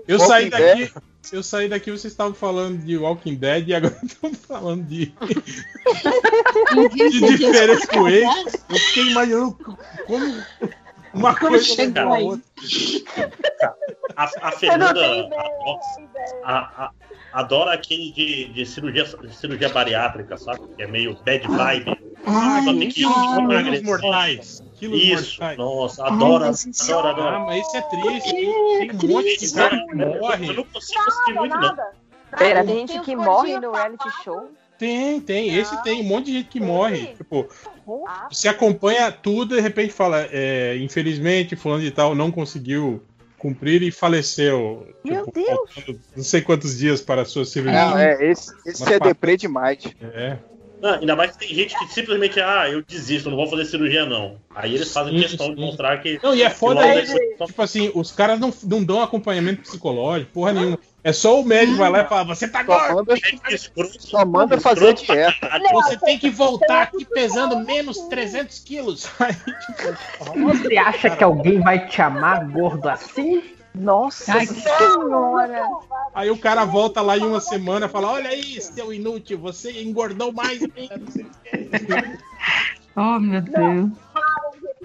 Eu 0.07 0.19
saí 0.19 0.51
daqui. 0.51 0.93
Eu 1.33 1.43
saí 1.43 1.69
daqui, 1.69 1.91
vocês 1.91 2.13
estavam 2.13 2.35
falando 2.35 2.85
de 2.85 2.99
Walking 2.99 3.37
Dead 3.37 3.69
e 3.69 3.75
agora 3.75 3.97
estão 4.05 4.35
falando 4.35 4.85
de. 4.85 5.07
de 6.91 7.37
diferença 7.39 7.87
com 7.87 8.09
ele. 8.09 8.27
Eu 8.27 8.77
fiquei 8.77 9.11
imaginando 9.11 9.53
como 10.07 10.43
uma 11.15 11.35
coisa 11.35 11.65
chegou 11.65 12.03
a 12.03 12.19
outra. 12.19 12.43
A, 14.17 14.31
a 14.49 14.53
Fernanda. 14.53 15.29
A, 16.45 16.85
a, 16.85 16.91
adora 17.33 17.73
aquele 17.73 18.13
de, 18.13 18.53
de 18.53 18.67
cirurgia, 18.67 19.05
de 19.05 19.35
cirurgia 19.35 19.69
bariátrica, 19.69 20.37
sabe? 20.37 20.61
Que 20.77 20.83
é 20.83 20.87
meio 20.87 21.17
bad 21.25 21.47
vibe. 21.47 22.13
Ah, 22.27 22.63
só 22.65 22.73
tem 22.73 22.89
que 22.89 23.03
quilos 23.03 23.83
mortais. 23.83 24.63
Quilos 24.77 25.03
Isso, 25.03 25.41
mortais. 25.41 25.59
nossa, 25.59 26.07
adora, 26.07 26.51
adora, 26.51 27.11
adora. 27.11 27.37
Ah, 27.37 27.41
mas 27.41 27.67
isso 27.67 27.77
é 27.77 27.83
triste. 27.83 28.31
Tem 28.31 28.91
um 28.93 29.15
monte 29.15 29.39
de 29.39 29.55
cara 29.55 29.87
que 29.87 29.95
morre. 29.95 30.49
Eu 30.49 30.55
não 30.55 30.65
consigo 30.65 31.01
assistir 31.01 31.35
muito, 31.35 31.57
não. 31.59 31.77
Pera, 32.37 32.65
tem 32.65 32.87
gente 32.87 33.01
que 33.01 33.15
morre 33.15 33.59
no 33.61 33.73
reality 33.73 34.11
show? 34.25 34.51
Tem, 34.79 35.21
tem. 35.21 35.55
Esse 35.55 35.81
tem 35.83 36.01
um 36.01 36.05
monte 36.05 36.27
de 36.27 36.33
gente 36.35 36.49
que 36.49 36.61
morre. 36.61 37.15
Tipo, 37.17 37.49
você 38.31 38.49
acompanha 38.49 39.13
tudo 39.13 39.55
e 39.55 39.57
de 39.59 39.63
repente 39.63 39.93
fala, 39.93 40.27
é, 40.31 40.77
infelizmente, 40.79 41.57
fulano 41.57 41.83
de 41.83 41.91
tal 41.91 42.15
não 42.15 42.31
conseguiu 42.31 43.03
cumprir 43.39 43.83
e 43.83 43.91
faleceu. 43.91 44.87
Meu 45.05 45.25
tipo, 45.27 45.33
Deus! 45.33 45.99
Não 46.17 46.23
sei 46.23 46.43
quantos 46.43 46.79
dias 46.79 47.01
para 47.01 47.23
a 47.23 47.25
sua 47.25 47.45
cirurgia. 47.45 47.87
Não, 47.87 47.99
é, 47.99 48.31
esse, 48.31 48.53
esse 48.65 48.93
é 48.93 49.01
deprê 49.01 49.37
demais. 49.37 49.85
É. 50.01 50.39
Não, 50.83 50.95
ainda 50.95 51.15
mais 51.15 51.31
que 51.31 51.39
tem 51.39 51.55
gente 51.55 51.79
que 51.79 51.95
simplesmente, 51.95 52.41
ah, 52.41 52.69
eu 52.69 52.83
desisto, 52.83 53.31
não 53.31 53.37
vou 53.37 53.47
fazer 53.47 53.65
cirurgia, 53.67 54.05
não. 54.05 54.35
Aí 54.53 54.75
eles 54.75 54.93
fazem 54.93 55.15
sim, 55.15 55.23
questão 55.23 55.47
sim. 55.47 55.55
de 55.55 55.61
mostrar 55.61 55.97
que. 55.99 56.19
Não, 56.21 56.35
e 56.35 56.43
é 56.43 56.51
foda 56.51 56.81
aí, 56.81 57.07
tipo 57.07 57.63
assim, 57.63 57.93
os 57.95 58.11
caras 58.11 58.41
não, 58.41 58.53
não 58.65 58.83
dão 58.83 59.01
acompanhamento 59.01 59.63
psicológico, 59.63 60.33
porra 60.33 60.53
nenhuma. 60.53 60.79
É 61.05 61.13
só 61.13 61.41
o 61.41 61.45
médico 61.45 61.79
vai 61.79 61.89
lá 61.89 62.03
e 62.03 62.09
fala, 62.09 62.25
você 62.25 62.49
tá 62.49 62.65
gordo. 62.65 62.95
Manda, 62.97 63.17
só 63.99 64.25
manda 64.25 64.61
fazer 64.61 64.95
dieta. 64.95 65.49
Você 65.73 65.97
tem 65.99 66.19
que 66.19 66.31
voltar 66.31 66.83
aqui 66.83 67.05
pesando 67.05 67.61
menos 67.61 67.99
300 68.09 68.59
quilos. 68.61 69.09
Aí, 69.21 69.35
tipo, 69.35 70.41
você 70.41 70.77
acha 70.77 71.11
que 71.11 71.23
alguém 71.23 71.61
vai 71.61 71.87
te 71.87 72.03
amar 72.03 72.45
gordo 72.49 72.89
assim? 72.89 73.43
Nossa 73.75 74.35
Ai, 74.35 74.47
senhora! 74.47 75.67
Aí 76.15 76.31
o 76.31 76.39
cara 76.39 76.65
volta 76.65 77.01
lá 77.01 77.17
em 77.17 77.25
uma 77.25 77.41
semana 77.41 77.87
e 77.87 77.89
fala: 77.89 78.13
Olha 78.13 78.29
aí, 78.31 78.61
seu 78.61 78.93
inútil, 78.93 79.39
você 79.39 79.83
engordou 79.83 80.31
mais. 80.33 80.61
oh, 82.97 83.19
meu 83.19 83.41
Deus. 83.41 83.91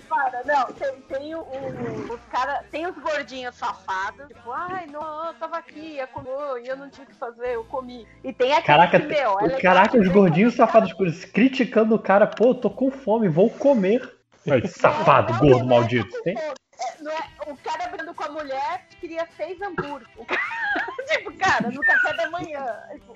Para, 0.07 0.41
não, 0.45 0.65
tem, 0.67 1.01
tem 1.01 1.35
o, 1.35 1.39
o, 1.39 2.13
os 2.13 2.21
cara, 2.31 2.63
tem 2.71 2.85
os 2.85 2.95
gordinhos 2.97 3.55
safados, 3.55 4.25
tipo, 4.27 4.51
ai, 4.51 4.87
não, 4.87 5.25
eu 5.25 5.33
tava 5.33 5.57
aqui, 5.57 5.97
comer, 6.13 6.63
e 6.63 6.67
eu 6.67 6.77
não 6.77 6.89
tinha 6.89 7.03
o 7.03 7.09
que 7.09 7.15
fazer, 7.15 7.55
eu 7.55 7.65
comi. 7.65 8.07
E 8.23 8.31
tem 8.31 8.53
aquele 8.53 8.65
caraca, 8.67 8.99
que, 9.01 9.07
meu, 9.07 9.39
é 9.41 9.49
caraca, 9.59 9.97
os 9.97 10.07
gordinhos 10.07 10.55
safados 10.55 10.93
criticando 11.33 11.93
o 11.95 11.99
cara, 11.99 12.25
pô, 12.25 12.55
tô 12.55 12.69
com 12.69 12.89
fome, 12.89 13.27
vou 13.27 13.49
comer. 13.49 14.17
Ai, 14.49 14.65
safado, 14.65 15.37
gordo, 15.39 15.65
maldito. 15.65 16.21
Tem? 16.23 16.37
É, 16.79 17.49
é, 17.49 17.51
o 17.51 17.57
cara 17.57 17.87
brigando 17.89 18.13
com 18.13 18.23
a 18.23 18.29
mulher 18.29 18.85
queria 18.99 19.27
seis 19.35 19.61
hambúrgueres. 19.61 20.07
tipo, 21.07 21.33
cara, 21.37 21.69
no 21.71 21.81
café 21.81 22.13
da 22.13 22.29
manhã. 22.29 22.65
Tipo, 22.93 23.13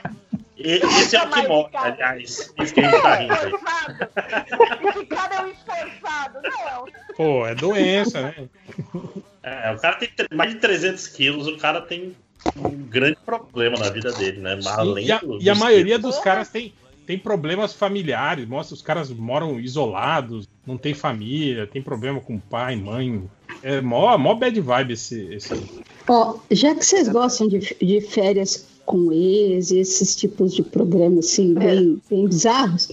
esse 0.64 1.16
é 1.16 1.24
o 1.24 1.30
que 1.30 1.48
morre, 1.48 1.70
aliás. 1.74 2.54
Isso 2.60 2.74
que 2.74 2.82
a 2.82 2.84
gente 2.84 3.02
tá 3.02 3.16
rindo 3.16 3.34
aí. 3.34 4.90
Esse 4.90 5.06
cara 5.08 5.36
é 5.36 5.42
um 5.42 5.48
esforçado, 5.48 6.40
não 6.44 6.88
é? 6.88 7.14
Pô, 7.16 7.48
é 7.48 7.56
doença, 7.56 8.22
né? 8.22 8.50
É, 9.44 9.72
o 9.72 9.80
cara 9.80 9.96
tem 9.96 10.10
mais 10.34 10.52
de 10.52 10.60
300 10.60 11.08
quilos, 11.08 11.48
o 11.48 11.58
cara 11.58 11.82
tem 11.82 12.16
um 12.56 12.70
grande 12.70 13.18
problema 13.26 13.78
na 13.78 13.90
vida 13.90 14.12
dele, 14.12 14.40
né? 14.40 14.60
Além 14.66 15.06
e 15.06 15.12
a, 15.12 15.18
do, 15.18 15.42
e 15.42 15.50
a 15.50 15.56
maioria 15.56 15.98
dos 15.98 16.20
caras 16.20 16.50
tem, 16.50 16.74
tem 17.06 17.18
problemas 17.18 17.74
familiares, 17.74 18.48
mostra 18.48 18.76
os 18.76 18.82
caras 18.82 19.10
moram 19.10 19.60
isolados, 19.60 20.48
não 20.66 20.78
tem 20.78 20.94
família, 20.94 21.66
tem 21.66 21.82
problema 21.82 22.20
com 22.20 22.40
pai, 22.40 22.76
mãe. 22.76 23.28
É 23.64 23.82
mó, 23.82 24.18
mó 24.18 24.34
bad 24.36 24.60
vibe 24.60 24.94
esse. 24.94 25.22
esse... 25.34 25.54
Ó, 26.08 26.36
já 26.50 26.74
que 26.74 26.86
vocês 26.86 27.08
gostam 27.08 27.48
de, 27.48 27.60
de 27.60 28.02
férias 28.02 28.66
com 28.86 29.12
ex, 29.12 29.72
esses 29.72 30.16
tipos 30.16 30.54
de 30.54 30.64
programas 30.64 31.26
assim, 31.26 31.54
bem, 31.54 32.02
bem 32.10 32.28
bizarros, 32.28 32.90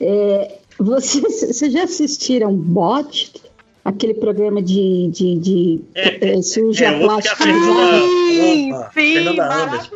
é, 0.00 0.58
vocês, 0.78 1.40
vocês 1.52 1.72
já 1.72 1.84
assistiram 1.84 2.54
Bot? 2.54 3.32
Aquele 3.84 4.14
programa 4.14 4.62
de, 4.62 5.08
de, 5.08 5.38
de 5.40 5.80
é, 5.96 6.38
é, 6.38 6.42
cirurgia 6.42 6.86
é, 6.86 7.00
plástica. 7.00 7.42
Sim, 7.42 8.72
sim, 8.94 9.36
maravilhoso. 9.36 9.90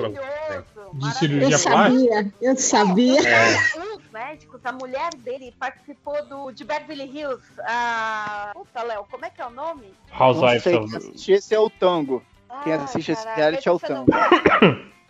De 0.93 1.19
cirurgia 1.19 1.55
eu 1.55 1.59
sabia, 1.59 2.09
plástica? 2.09 2.35
Eu 2.43 2.57
sabia. 2.57 3.21
É 3.21 3.57
médicos, 4.27 4.61
a 4.65 4.73
mulher 4.73 5.15
dele 5.17 5.55
participou 5.59 6.25
do 6.27 6.51
de 6.51 6.65
Beverly 6.65 7.05
Hills. 7.05 7.45
A... 7.61 8.51
Puta, 8.53 8.83
Léo, 8.83 9.05
como 9.11 9.25
é 9.25 9.31
que 9.31 9.41
é 9.41 9.47
o 9.47 9.51
nome? 9.51 9.95
Housewives 10.19 10.67
of... 10.67 11.33
Esse 11.33 11.55
é 11.55 11.59
o 11.59 11.71
tango. 11.71 12.23
Quem 12.65 12.73
assiste 12.73 13.13
esse 13.13 13.27
reality 13.35 13.69
é 13.69 13.73
o 13.73 13.79
tango. 13.79 14.11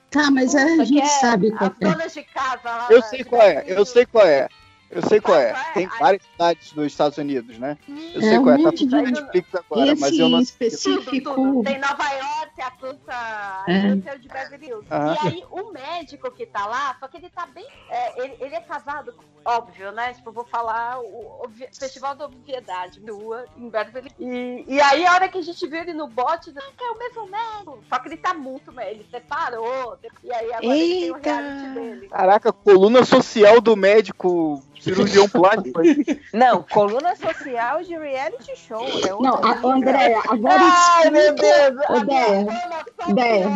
Tá, 0.09 0.31
mas 0.31 0.55
a 0.55 0.85
gente 0.85 1.01
é 1.01 1.07
sabe 1.07 1.51
qual 1.51 1.73
é. 1.81 2.07
De 2.09 2.23
casa, 2.23 2.87
eu 2.89 3.03
sei 3.03 3.25
qual 3.25 3.43
é, 3.43 3.65
eu 3.67 3.85
sei 3.85 4.07
qual 4.07 4.27
é. 4.27 4.49
Eu 4.91 5.03
sei 5.03 5.21
qual 5.21 5.39
é. 5.39 5.53
Tem 5.75 5.87
várias 5.87 6.23
cidades 6.23 6.73
nos 6.73 6.87
Estados 6.87 7.19
Unidos, 7.19 7.59
né? 7.59 7.77
Eu 8.15 8.21
sei 8.21 8.39
qual 8.39 8.55
é. 8.55 8.63
Tá 8.63 8.73
tudo 8.73 8.97
no 8.97 9.03
Netflix 9.03 9.55
agora, 9.55 9.93
Esse 9.93 10.01
mas 10.01 10.19
eu 10.19 10.29
não 10.29 10.41
específico. 10.41 11.11
Tudo, 11.11 11.35
tudo. 11.35 11.65
Tem 11.65 11.79
Nova 11.79 12.09
York, 12.09 12.61
Atlanta, 12.61 13.65
é. 13.69 13.95
de 14.17 14.29
Beverly 14.29 14.67
Hills. 14.67 14.87
Ah. 14.91 15.17
E 15.23 15.29
aí 15.29 15.45
o 15.51 15.73
médico 15.73 16.31
que 16.31 16.47
tá 16.47 16.67
lá, 16.67 16.97
só 17.01 17.09
que 17.09 17.17
ele 17.17 17.31
tá 17.31 17.47
bem. 17.47 17.67
É, 17.91 18.25
ele, 18.25 18.37
ele, 18.41 18.55
é 18.55 18.61
casado, 18.61 19.15
óbvio, 19.45 19.93
né? 19.93 20.15
Tipo, 20.15 20.31
eu 20.31 20.35
vou 20.35 20.45
falar 20.45 21.01
o, 21.01 21.45
o 21.45 21.51
Festival 21.73 22.15
da 22.15 22.27
Obviedade, 22.27 23.01
rua, 23.11 23.45
em 23.57 23.69
Beverly 23.69 24.11
e, 24.19 24.65
e 24.67 24.81
aí 24.81 25.07
a 25.07 25.15
hora 25.15 25.29
que 25.29 25.39
a 25.39 25.43
gente 25.43 25.67
viu 25.67 25.81
ele 25.81 25.93
no 25.93 26.09
bote, 26.09 26.53
ah, 26.57 26.85
é 26.85 26.91
o 26.91 26.99
mesmo 26.99 27.27
médico. 27.27 27.85
Só 27.89 27.99
que 27.99 28.09
ele 28.09 28.17
tá 28.17 28.35
muito, 28.35 28.73
ele 28.81 29.07
separou. 29.11 29.99
E 30.23 30.33
aí 30.33 30.53
agora 30.53 30.77
Eita. 30.77 30.85
ele 30.85 31.01
tem 31.01 31.11
o 31.11 31.21
reality 31.23 31.75
dele. 31.75 32.09
Caraca, 32.09 32.53
coluna 32.53 33.05
social 33.05 33.61
do 33.61 33.77
médico 33.77 34.63
cirurgião 34.87 35.29
plástico 35.29 35.81
aí. 35.81 36.21
Não, 36.33 36.63
coluna 36.63 37.17
social 37.17 37.83
de 37.83 37.97
reality 37.97 38.57
show. 38.57 38.87
É 38.87 39.11
não, 39.21 39.35
a, 39.43 39.75
Andréia, 39.75 40.21
agora 40.29 40.61
Ai, 40.61 41.03
explica. 41.05 41.11
Meu 41.11 41.35
Deus, 41.35 42.47
Deia, 43.15 43.15
Deia, 43.15 43.49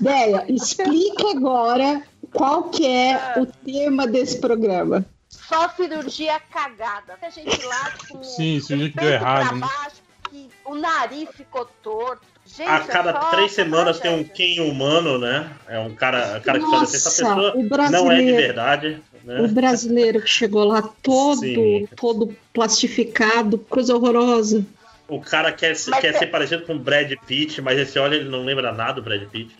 Deia, 0.00 0.44
explica 0.48 1.30
agora 1.30 2.02
qual 2.32 2.64
que 2.64 2.86
é 2.86 3.14
ah. 3.14 3.34
o 3.40 3.46
tema 3.46 4.06
desse 4.06 4.40
programa. 4.40 5.04
Só 5.28 5.68
cirurgia 5.70 6.40
cagada. 6.50 7.18
A 7.20 7.30
gente 7.30 7.64
lá 7.66 7.92
com 8.08 8.22
Sim, 8.22 8.60
cirurgia 8.60 8.90
que 8.90 8.96
deu 8.98 9.10
errado. 9.10 9.54
Né? 9.56 9.60
Baixo, 9.60 10.02
que 10.30 10.48
o 10.64 10.74
nariz 10.74 11.28
ficou 11.34 11.68
torto. 11.82 12.32
Gente, 12.44 12.68
a 12.68 12.80
cada 12.80 13.10
é 13.10 13.30
três 13.30 13.52
semanas 13.52 14.00
tem 14.00 14.12
um 14.12 14.24
Ken 14.24 14.60
humano, 14.60 15.16
né? 15.18 15.50
É 15.68 15.78
um 15.78 15.94
cara, 15.94 16.40
cara 16.40 16.58
que 16.58 16.64
Nossa, 16.64 16.78
faz 16.78 16.94
essa 16.94 17.10
pessoa 17.10 17.54
não 17.90 18.10
é 18.10 18.16
de 18.16 18.32
verdade. 18.32 19.02
Né? 19.24 19.40
O 19.40 19.48
brasileiro 19.48 20.20
que 20.20 20.28
chegou 20.28 20.64
lá 20.64 20.82
todo, 21.02 21.42
todo 21.96 22.36
plastificado, 22.52 23.58
coisa 23.58 23.94
horrorosa. 23.94 24.64
O 25.08 25.20
cara 25.20 25.52
quer, 25.52 25.74
quer 26.00 26.06
é... 26.06 26.12
ser 26.12 26.26
parecido 26.28 26.64
com 26.64 26.74
o 26.74 26.78
Brad 26.78 27.12
Pitt, 27.26 27.60
mas 27.60 27.78
esse 27.78 27.98
olha 27.98 28.16
ele 28.16 28.30
não 28.30 28.44
lembra 28.44 28.72
nada 28.72 28.94
do 28.94 29.02
Brad 29.02 29.22
Pitt. 29.28 29.54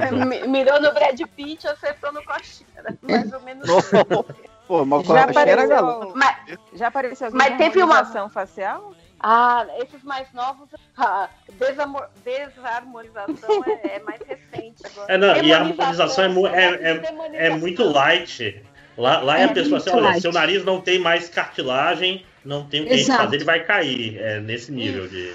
É, 0.00 0.46
mirou 0.48 0.80
no 0.80 0.92
Brad 0.92 1.20
Pitt, 1.36 1.68
acertou 1.68 2.12
no 2.12 2.22
Coxinha. 2.24 2.66
Mais 3.02 3.32
ou 3.32 3.40
menos. 3.40 3.68
Pô, 4.66 4.84
mas 4.84 5.06
já 5.06 5.22
apareceu, 5.22 6.12
mas, 6.14 6.36
já 6.72 6.88
apareceu 6.88 7.28
mas 7.32 7.56
teve 7.56 7.82
uma 7.82 8.00
ação 8.00 8.28
facial? 8.28 8.94
Ah, 9.20 9.66
esses 9.78 10.02
mais 10.02 10.30
novos, 10.32 10.68
a 10.96 11.28
desamor, 11.52 12.08
desarmonização 12.24 13.64
é, 13.64 13.96
é, 13.96 13.98
mais 14.00 14.20
recente 14.20 14.82
agora. 14.86 15.12
É, 15.12 15.18
não, 15.18 15.36
e 15.36 15.52
a 15.52 15.58
harmonização 15.58 16.46
é, 16.46 16.64
é, 16.64 16.92
é, 16.92 17.46
é 17.46 17.50
muito 17.50 17.82
light. 17.84 18.62
Lá, 18.96 19.20
lá 19.20 19.38
é, 19.38 19.44
a 19.44 19.48
pessoa 19.52 19.78
assim, 19.78 19.90
olha, 19.90 20.20
seu 20.20 20.32
nariz 20.32 20.64
não 20.64 20.80
tem 20.80 20.98
mais 20.98 21.28
cartilagem, 21.28 22.24
não 22.42 22.64
tem 22.64 22.82
o 22.82 22.86
que 22.86 23.04
fazer, 23.04 23.36
ele 23.36 23.44
vai 23.44 23.62
cair. 23.62 24.18
É 24.18 24.40
nesse 24.40 24.72
nível 24.72 25.06
de. 25.06 25.34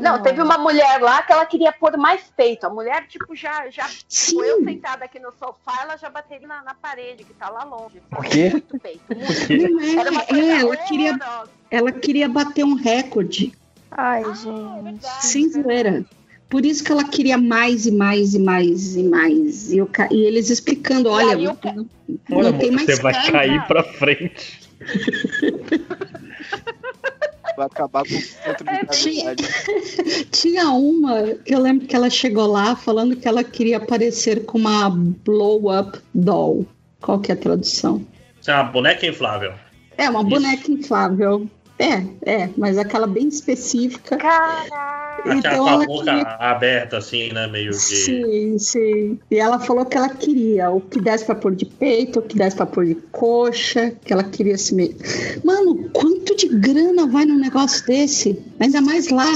Não, 0.00 0.22
teve 0.22 0.40
uma 0.40 0.56
mulher 0.56 1.00
lá 1.00 1.22
que 1.22 1.32
ela 1.32 1.44
queria 1.44 1.72
pôr 1.72 1.96
mais 1.98 2.22
peito. 2.36 2.64
A 2.64 2.70
mulher, 2.70 3.06
tipo, 3.08 3.34
já. 3.34 3.68
já 3.68 3.86
tipo, 4.08 4.42
eu 4.42 4.64
sentada 4.64 5.04
aqui 5.04 5.18
no 5.18 5.32
sofá, 5.32 5.82
ela 5.82 5.96
já 5.96 6.08
bateria 6.08 6.46
na, 6.46 6.62
na 6.62 6.74
parede, 6.74 7.24
que 7.24 7.34
tá 7.34 7.50
lá 7.50 7.64
longe. 7.64 8.00
O 8.12 8.22
quê? 8.22 8.50
Muito 8.50 8.78
peito. 8.78 9.02
Muito. 9.08 9.26
É, 10.28 10.38
é, 10.38 10.60
ela, 10.60 10.76
queria, 10.76 11.18
ela 11.70 11.92
queria 11.92 12.28
bater 12.28 12.64
um 12.64 12.74
recorde. 12.74 13.52
Ai, 13.90 14.22
ah, 14.24 14.32
gente. 14.32 15.06
Sem 15.20 15.50
zoeira. 15.50 16.04
Por 16.48 16.64
isso 16.64 16.84
que 16.84 16.92
ela 16.92 17.04
queria 17.04 17.36
mais 17.36 17.86
e 17.86 17.90
mais 17.90 18.34
e 18.34 18.38
mais 18.38 18.96
e 18.96 19.02
mais. 19.02 19.72
E, 19.72 19.78
eu, 19.78 19.90
e 20.10 20.24
eles 20.24 20.48
explicando, 20.48 21.10
olha, 21.10 21.36
não, 21.36 21.58
não, 22.28 22.42
não 22.42 22.52
tem 22.58 22.70
mais 22.70 22.86
Você 22.86 23.02
vai 23.02 23.30
cair 23.30 23.66
pra 23.66 23.82
frente. 23.82 24.60
vai 27.56 27.66
acabar 27.66 28.04
com 28.04 28.14
o 28.14 28.20
centro 28.20 28.64
de 28.64 28.70
é, 28.70 28.84
tinha, 28.84 29.34
tinha 30.30 30.70
uma 30.70 31.34
que 31.34 31.54
eu 31.54 31.60
lembro 31.60 31.86
que 31.86 31.96
ela 31.96 32.10
chegou 32.10 32.46
lá 32.46 32.76
falando 32.76 33.16
que 33.16 33.26
ela 33.26 33.42
queria 33.42 33.78
aparecer 33.78 34.44
com 34.44 34.58
uma 34.58 34.90
blow-up 34.90 35.98
doll. 36.14 36.66
Qual 37.00 37.18
que 37.18 37.32
é 37.32 37.34
a 37.34 37.38
tradução? 37.38 38.06
É 38.46 38.52
uma 38.52 38.64
boneca 38.64 39.06
inflável. 39.06 39.52
É, 39.96 40.08
uma 40.08 40.20
Isso. 40.20 40.28
boneca 40.28 40.70
inflável. 40.70 41.50
É, 41.78 42.02
é, 42.22 42.50
mas 42.56 42.78
aquela 42.78 43.06
bem 43.06 43.28
específica. 43.28 44.16
Caraca! 44.16 44.96
então, 45.26 45.64
com 45.64 45.68
a 45.68 45.86
boca 45.86 46.04
queria... 46.04 46.36
aberta, 46.38 46.98
assim, 46.98 47.32
né? 47.32 47.46
Meio 47.46 47.70
de. 47.70 47.76
Sim, 47.76 48.58
sim. 48.58 49.18
E 49.30 49.38
ela 49.38 49.58
falou 49.58 49.84
que 49.84 49.96
ela 49.96 50.08
queria 50.08 50.70
o 50.70 50.80
que 50.80 51.00
desse 51.00 51.24
pra 51.24 51.34
pôr 51.34 51.54
de 51.54 51.66
peito, 51.66 52.20
o 52.20 52.22
que 52.22 52.36
desse 52.36 52.56
pra 52.56 52.66
pôr 52.66 52.86
de 52.86 52.94
coxa, 52.94 53.92
que 54.04 54.12
ela 54.12 54.24
queria 54.24 54.56
se 54.56 54.74
meio. 54.74 54.96
Mano, 55.44 55.90
quanto 55.90 56.36
de 56.36 56.48
grana 56.48 57.06
vai 57.06 57.24
num 57.24 57.38
negócio 57.38 57.84
desse? 57.86 58.42
Ainda 58.60 58.80
mais 58.80 59.10
lá. 59.10 59.32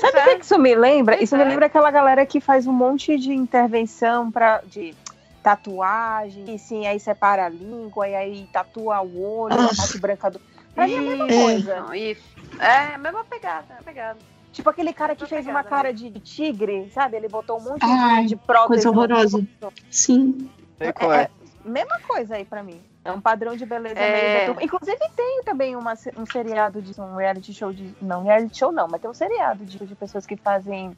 Sabe 0.00 0.16
o 0.16 0.20
é. 0.20 0.36
que 0.36 0.44
isso 0.44 0.58
me 0.58 0.74
lembra? 0.74 1.22
Isso 1.22 1.36
me 1.36 1.42
é. 1.42 1.46
lembra 1.46 1.66
aquela 1.66 1.90
galera 1.90 2.26
que 2.26 2.40
faz 2.40 2.66
um 2.66 2.72
monte 2.72 3.18
de 3.18 3.32
intervenção 3.32 4.30
para 4.30 4.62
de 4.66 4.94
tatuagem, 5.42 6.54
e 6.54 6.58
sim, 6.58 6.86
aí 6.86 7.00
separa 7.00 7.46
a 7.46 7.48
língua, 7.48 8.06
e 8.06 8.14
aí 8.14 8.48
tatua 8.52 9.00
o 9.00 9.22
olho, 9.22 9.54
ah. 9.58 9.64
a 9.64 9.76
parte 9.76 9.98
branca 9.98 10.30
do. 10.30 10.40
Pra 10.80 10.86
mim 10.86 10.94
é 10.94 10.98
a 10.98 11.02
mesma 11.02 11.26
coisa. 11.26 11.80
Não, 11.80 11.94
isso. 11.94 12.22
É, 12.58 12.94
a 12.94 12.98
mesma 12.98 13.24
pegada, 13.24 13.74
a 13.78 13.82
pegada. 13.82 14.18
Tipo 14.50 14.70
aquele 14.70 14.92
cara 14.92 15.14
que 15.14 15.26
fez 15.26 15.46
uma 15.46 15.62
cara 15.62 15.88
né? 15.88 15.92
de 15.92 16.10
tigre, 16.20 16.90
sabe? 16.90 17.16
Ele 17.16 17.28
botou 17.28 17.58
um 17.58 17.62
monte 17.62 17.84
Ai, 17.84 18.26
de 18.26 18.36
prótese. 18.36 18.68
Coisa 18.68 18.90
horrorosa. 18.90 19.46
Sim. 19.90 20.50
É, 20.80 20.88
é, 20.88 21.30
mesma 21.64 22.00
coisa 22.00 22.36
aí 22.36 22.44
pra 22.44 22.62
mim. 22.62 22.80
É 23.04 23.12
um 23.12 23.20
padrão 23.20 23.56
de 23.56 23.64
beleza 23.64 23.98
é... 23.98 24.48
meio 24.48 24.62
Inclusive 24.62 24.98
tem 25.14 25.42
também 25.44 25.76
uma, 25.76 25.94
um 26.16 26.26
seriado 26.26 26.82
de 26.82 26.98
um 27.00 27.16
reality 27.16 27.52
show 27.52 27.72
de. 27.72 27.94
Não, 28.00 28.22
reality 28.22 28.58
show 28.58 28.72
não, 28.72 28.88
mas 28.88 29.00
tem 29.00 29.10
um 29.10 29.14
seriado 29.14 29.64
de, 29.64 29.78
de 29.78 29.94
pessoas 29.94 30.26
que 30.26 30.36
fazem 30.36 30.96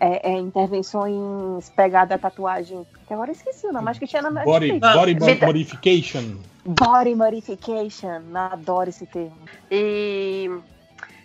é, 0.00 0.30
é, 0.30 0.38
intervenções 0.38 1.70
pegada 1.70 2.14
a 2.14 2.18
tatuagem. 2.18 2.86
Que 3.06 3.12
agora 3.14 3.30
eu 3.30 3.34
esqueci 3.34 3.66
o 3.66 3.72
nome, 3.72 3.90
acho 3.90 4.00
que 4.00 4.06
tinha 4.06 4.22
na 4.22 4.30
Body, 4.44 4.78
body 4.78 5.16
modification. 5.44 6.36
Body 6.64 7.14
modification. 7.14 8.22
Adoro 8.34 8.90
esse 8.90 9.06
termo. 9.06 9.36
E 9.70 10.50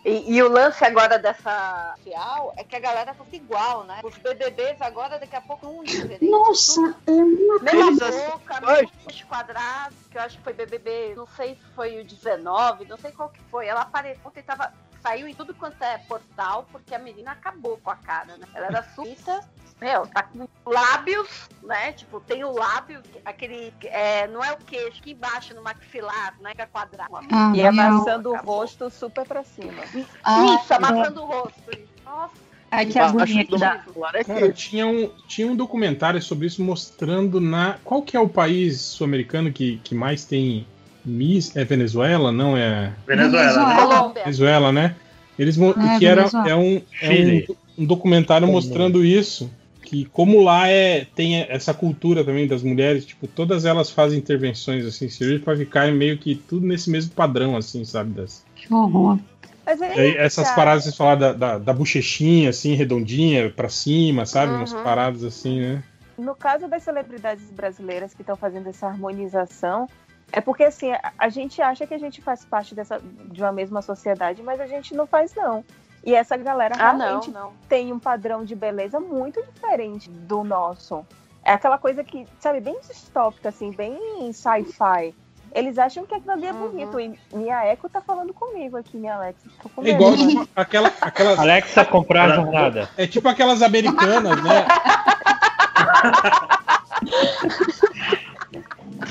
e, 0.06 0.35
e, 0.35 0.41
o 0.41 0.48
lance 0.48 0.83
agora 0.85 1.19
dessa 1.19 1.93
social 1.98 2.53
é 2.56 2.64
que 2.64 2.75
a 2.75 2.80
galera 2.80 3.14
fosse 3.14 3.35
igual, 3.35 3.83
né? 3.83 3.99
Os 4.03 4.17
BBBs 4.17 4.81
agora, 4.81 5.19
daqui 5.19 5.35
a 5.35 5.41
pouco, 5.41 5.67
um 5.67 5.83
diferente. 5.83 6.25
Nossa, 6.25 6.95
é 7.06 7.11
uma 7.11 7.59
Mesma 7.59 7.99
coisa. 7.99 8.30
boca, 8.30 8.61
mesmos 8.61 9.23
quadrados, 9.23 9.98
que 10.09 10.17
eu 10.17 10.22
acho 10.22 10.38
que 10.38 10.43
foi 10.43 10.53
BBB, 10.53 11.15
não 11.15 11.27
sei 11.27 11.56
se 11.56 11.61
foi 11.75 11.99
o 11.99 12.06
19, 12.06 12.85
não 12.85 12.98
sei 12.98 13.11
qual 13.11 13.30
que 13.30 13.41
foi. 13.51 13.67
Ela 13.67 13.81
apareceu, 13.81 14.22
ontem 14.25 14.41
tava 14.41 14.73
saiu 15.02 15.28
em 15.28 15.34
tudo 15.34 15.53
quanto 15.53 15.82
é 15.84 15.98
portal, 16.00 16.68
porque 16.72 16.94
a 16.94 17.00
menina 17.00 17.32
acabou 17.32 17.78
com 17.78 17.90
a 17.90 17.95
cara, 17.95 18.38
né? 18.38 18.48
Ela 18.53 18.68
era 18.68 18.84
suíça, 18.95 19.42
meu, 19.82 20.06
tá 20.08 20.24
com 20.24 20.48
lábios, 20.66 21.50
né? 21.64 21.94
Tipo, 21.94 22.19
tem 22.19 22.44
o 22.44 22.52
lábio, 22.52 23.02
aquele. 23.24 23.74
É, 23.84 24.28
não 24.28 24.44
é 24.44 24.52
o 24.52 24.58
queixo, 24.58 25.00
aqui 25.00 25.11
embaixo 25.11 25.53
no 25.53 25.64
maxilar, 25.64 26.36
né? 26.42 26.53
Que 26.53 26.61
é 26.61 26.66
quadrado. 26.66 27.11
Ah, 27.32 27.52
e 27.56 27.66
amassando 27.66 28.32
o 28.32 28.38
rosto 28.38 28.90
super 28.90 29.26
pra 29.26 29.44
cima. 29.44 29.84
Ah, 30.24 30.58
Isso, 30.61 30.74
amassando 30.74 31.22
o 31.22 31.26
rosto. 31.26 31.72
Nossa. 32.03 32.50
Ai, 32.72 32.86
que 32.86 33.00
agonia 33.00 33.45
que 33.45 33.58
dá. 33.58 33.84
Cara, 34.26 34.52
tinha 34.52 34.86
um, 34.86 35.10
tinha 35.28 35.48
um 35.48 35.56
documentário 35.56 36.22
sobre 36.22 36.45
isso 36.45 36.61
mostrando 36.61 37.42
na. 37.42 37.80
Qual 37.84 38.02
que 38.02 38.16
é 38.16 38.19
o 38.19 38.30
país 38.30 38.80
sul-americano 38.80 39.52
que, 39.52 39.78
que 39.78 39.95
mais 39.95 40.24
tem 40.26 40.68
Miss. 41.06 41.56
É 41.56 41.64
Venezuela? 41.64 42.32
Não 42.32 42.56
é. 42.56 42.94
Venezuela. 43.08 44.08
Né? 44.08 44.14
Venezuela, 44.24 44.72
né? 44.72 44.95
Eles, 45.38 45.58
ah, 45.61 45.98
que 45.98 46.06
era, 46.06 46.30
é, 46.45 46.56
um, 46.56 46.82
é 47.02 47.16
um, 47.16 47.84
um 47.84 47.86
documentário 47.86 48.45
mostrando 48.48 49.06
isso 49.06 49.50
que 49.90 50.06
como 50.06 50.44
lá 50.44 50.68
é 50.68 51.08
tem 51.16 51.42
essa 51.50 51.74
cultura 51.74 52.24
também 52.24 52.48
das 52.48 52.61
mulheres, 52.61 53.06
tipo, 53.06 53.26
todas 53.26 53.66
elas 53.66 53.90
fazem 53.90 54.19
intervenções 54.19 54.86
assim 54.86 55.10
cirúrgicas 55.10 55.44
para 55.44 55.58
ficar 55.58 55.92
meio 55.92 56.16
que 56.19 56.36
tudo 56.36 56.68
nesse 56.68 56.92
mesmo 56.92 57.11
padrão 57.11 57.58
assim, 57.58 57.84
sabe, 57.84 58.11
das. 58.11 58.45
Que 58.56 58.72
horror. 58.72 59.18
É 59.66 60.24
essas 60.24 60.52
paradas 60.52 60.84
você 60.84 60.92
falar 60.92 61.16
da, 61.16 61.34
da, 61.34 61.58
da, 61.58 61.74
bochechinha 61.74 62.50
assim, 62.50 62.74
redondinha 62.74 63.50
para 63.52 63.69
cima, 63.69 64.26
sabe, 64.26 64.52
uhum. 64.52 64.60
umas 64.60 64.74
paradas 64.74 65.24
assim, 65.24 65.60
né? 65.60 65.84
No 66.18 66.36
caso 66.36 66.68
das 66.68 66.84
celebridades 66.84 67.50
brasileiras 67.52 68.14
que 68.14 68.22
estão 68.22 68.36
fazendo 68.36 68.68
essa 68.69 68.88
harmonização, 68.88 69.88
é 70.32 70.41
porque 70.41 70.64
assim, 70.64 70.91
a, 71.17 71.30
gente 71.30 71.61
acha 71.61 71.85
que 71.88 71.93
a 71.93 71.98
gente 71.98 72.22
faz 72.22 72.45
parte 72.45 72.75
dessa, 72.75 73.01
de 73.01 73.41
uma 73.41 73.51
mesma 73.51 73.82
sociedade, 73.82 74.41
mas 74.43 74.59
a 74.59 74.67
gente 74.67 74.93
não 74.93 75.08
faz 75.08 75.33
não. 75.35 75.64
E 76.03 76.16
essa 76.16 76.38
galera 76.38 76.75
ah, 76.75 76.93
realmente 76.93 77.32
não, 77.32 77.45
não. 77.45 77.53
tem 77.67 77.91
um 77.91 77.99
padrão 77.99 78.45
de 78.45 78.56
beleza 78.56 78.99
muito 78.99 79.43
diferente 79.43 80.09
do 80.09 80.43
nosso. 80.43 81.06
É 81.43 81.53
aquela 81.53 81.77
coisa 81.77 82.03
que, 82.03 82.25
sabe, 82.40 82.59
bem 82.59 82.77
distópica, 82.88 83.49
assim, 83.49 83.72
bem 83.72 84.32
sci-fi. 84.32 85.14
Eles 85.53 85.77
acham 85.80 86.06
que 86.06 86.14
aquilo 86.14 86.32
ali 86.32 86.45
é 86.45 86.53
uhum. 86.53 86.69
bonito. 86.69 86.99
E 86.99 87.19
minha 87.33 87.66
Eco 87.66 87.90
tá 87.90 88.01
falando 88.01 88.33
comigo 88.33 88.77
aqui, 88.77 88.98
minha 88.98 89.16
Alexa. 89.16 89.49
É 89.83 89.90
igual 89.90 90.16
tipo, 90.16 90.48
aquela, 90.56 90.93
aquelas. 91.01 91.40
Alexa 91.40 91.83
comprar 91.85 92.32
a 92.32 92.35
jornada. 92.35 92.90
É 92.95 93.08
tipo 93.08 93.27
aquelas 93.27 93.61
americanas, 93.61 94.43
né? 94.43 94.67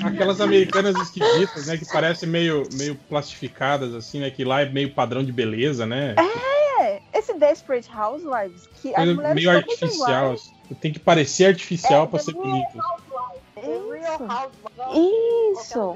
aquelas 0.05 0.41
americanas 0.41 0.97
esquisitas, 0.97 1.67
né? 1.67 1.77
Que 1.77 1.85
parecem 1.87 2.29
meio, 2.29 2.63
meio 2.75 2.95
plastificadas, 3.09 3.95
assim, 3.95 4.21
né? 4.21 4.31
Que 4.31 4.45
lá 4.45 4.63
é 4.63 4.69
meio 4.69 4.93
padrão 4.93 5.25
de 5.25 5.33
beleza, 5.33 5.87
né? 5.87 6.15
É! 6.17 7.01
Esse 7.13 7.35
Desperate 7.35 7.91
Housewives, 7.91 8.69
que 8.81 8.95
as 8.95 9.07
mulheres 9.07 9.35
meio 9.35 9.51
artificial. 9.51 10.33
Assim. 10.33 10.53
Tem 10.81 10.93
que 10.93 10.99
parecer 10.99 11.47
artificial 11.47 12.05
é, 12.05 12.07
pra 12.07 12.19
ser 12.19 12.33
bonito. 12.33 12.79
Isso! 13.57 15.55
Isso. 15.55 15.95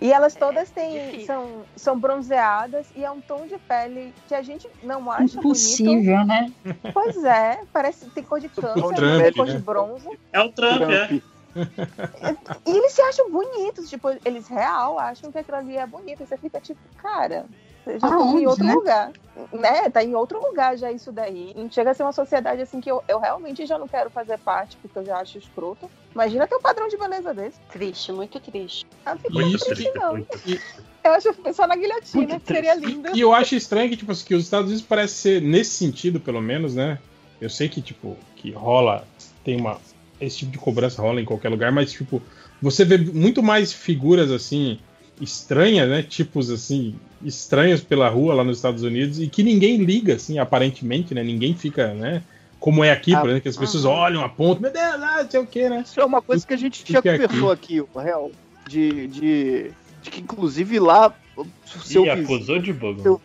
E 0.00 0.12
elas 0.12 0.34
todas 0.34 0.68
têm, 0.70 1.24
são, 1.24 1.62
são 1.76 1.98
bronzeadas 1.98 2.86
e 2.96 3.04
é 3.04 3.10
um 3.10 3.20
tom 3.20 3.46
de 3.46 3.56
pele 3.56 4.12
que 4.26 4.34
a 4.34 4.42
gente 4.42 4.68
não 4.82 5.08
acha 5.10 5.38
Impossível, 5.38 5.94
bonito. 5.94 6.26
né? 6.26 6.52
Pois 6.92 7.24
é, 7.24 7.60
parece 7.72 8.06
tem 8.10 8.24
cor 8.24 8.40
de 8.40 8.48
câncer, 8.48 8.82
Trump, 8.94 9.34
cor 9.36 9.46
né? 9.46 9.52
de 9.52 9.58
bronze. 9.58 10.08
É 10.32 10.40
o 10.40 10.50
Trump, 10.50 10.78
Trump. 10.78 10.90
é. 10.90 11.31
E 12.66 12.70
eles 12.70 12.92
se 12.92 13.02
acham 13.02 13.30
bonitos, 13.30 13.88
tipo, 13.90 14.08
eles 14.24 14.48
real 14.48 14.98
acham 14.98 15.30
que 15.30 15.38
aquilo 15.38 15.56
ali 15.56 15.76
é 15.76 15.86
bonito. 15.86 16.22
E 16.22 16.26
você 16.26 16.36
fica 16.36 16.60
tipo, 16.60 16.80
cara, 16.96 17.46
você 17.84 17.98
já 17.98 18.08
tá 18.08 18.16
em 18.16 18.46
outro 18.46 18.64
né? 18.64 18.74
lugar. 18.74 19.12
Né? 19.52 19.90
Tá 19.90 20.04
em 20.04 20.14
outro 20.14 20.40
lugar 20.40 20.76
já 20.76 20.90
isso 20.90 21.10
daí. 21.10 21.52
E 21.56 21.72
chega 21.72 21.90
a 21.90 21.94
ser 21.94 22.04
uma 22.04 22.12
sociedade 22.12 22.62
assim 22.62 22.80
que 22.80 22.90
eu, 22.90 23.02
eu 23.08 23.18
realmente 23.18 23.66
já 23.66 23.78
não 23.78 23.88
quero 23.88 24.08
fazer 24.10 24.38
parte, 24.38 24.76
porque 24.76 24.98
eu 24.98 25.04
já 25.04 25.18
acho 25.18 25.38
escroto. 25.38 25.90
Imagina 26.14 26.46
ter 26.46 26.54
um 26.54 26.60
padrão 26.60 26.88
de 26.88 26.96
beleza 26.96 27.34
desse. 27.34 27.58
Triste, 27.70 28.12
muito 28.12 28.38
triste. 28.38 28.86
Ah, 29.04 29.16
muito 29.30 29.64
triste, 29.64 29.90
não. 29.94 30.18
E... 30.18 30.26
Eu 31.04 31.10
acho 31.14 31.34
só 31.52 31.66
na 31.66 31.74
guilhotina, 31.74 32.38
que 32.38 32.46
seria 32.46 32.76
lindo. 32.76 33.10
E 33.12 33.20
eu 33.20 33.34
acho 33.34 33.56
estranho 33.56 33.90
que, 33.90 33.96
tipo, 33.96 34.14
que 34.14 34.36
os 34.36 34.44
Estados 34.44 34.68
Unidos 34.68 34.86
parece 34.86 35.14
ser, 35.14 35.42
nesse 35.42 35.72
sentido, 35.72 36.20
pelo 36.20 36.40
menos, 36.40 36.76
né? 36.76 36.96
Eu 37.40 37.50
sei 37.50 37.68
que, 37.68 37.82
tipo, 37.82 38.16
que 38.36 38.52
rola, 38.52 39.04
tem 39.42 39.60
uma, 39.60 39.80
esse 40.24 40.38
tipo 40.38 40.52
de 40.52 40.58
cobrança 40.58 41.02
rola 41.02 41.20
em 41.20 41.24
qualquer 41.24 41.48
lugar, 41.48 41.72
mas 41.72 41.92
tipo, 41.92 42.22
você 42.60 42.84
vê 42.84 42.98
muito 42.98 43.42
mais 43.42 43.72
figuras 43.72 44.30
assim 44.30 44.78
estranhas, 45.20 45.88
né? 45.88 46.02
Tipos 46.02 46.50
assim 46.50 46.94
estranhos 47.24 47.80
pela 47.80 48.08
rua 48.08 48.34
lá 48.34 48.44
nos 48.44 48.58
Estados 48.58 48.82
Unidos 48.82 49.20
e 49.20 49.28
que 49.28 49.42
ninguém 49.42 49.76
liga, 49.78 50.14
assim, 50.14 50.38
aparentemente, 50.38 51.14
né? 51.14 51.22
Ninguém 51.22 51.54
fica, 51.54 51.94
né? 51.94 52.22
Como 52.58 52.84
é 52.84 52.92
aqui, 52.92 53.14
ah, 53.14 53.20
por 53.20 53.28
exemplo, 53.28 53.42
que 53.42 53.48
as 53.48 53.56
pessoas 53.56 53.84
olham, 53.84 54.22
apontam, 54.22 54.62
meu 54.62 54.72
Deus, 54.72 54.84
ah, 54.84 55.22
não 55.22 55.30
sei 55.30 55.40
o 55.40 55.46
que, 55.46 55.68
né? 55.68 55.82
Isso 55.84 56.00
é 56.00 56.04
uma 56.04 56.22
coisa 56.22 56.46
que 56.46 56.54
a 56.54 56.56
gente 56.56 56.84
já 56.90 57.02
conversou 57.02 57.50
aqui, 57.50 57.80
o 57.80 57.98
real, 57.98 58.30
de, 58.68 59.08
de, 59.08 59.70
de, 60.00 60.10
que 60.10 60.20
inclusive 60.20 60.78
lá 60.78 61.12
o 61.36 61.44
seu 61.66 62.04
vizinho, 62.04 62.12
acusou 62.12 62.58
de 62.60 62.72
bug. 62.72 63.02
Seu, 63.02 63.20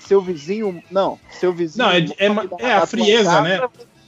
seu, 0.00 0.20
vizinho, 0.20 0.82
não, 0.90 1.18
seu 1.30 1.52
vizinho. 1.52 1.86
Não, 1.86 1.92
é, 1.92 1.98
é, 1.98 2.68
é 2.68 2.72
a 2.72 2.86
frieza, 2.86 3.40
né? 3.42 3.60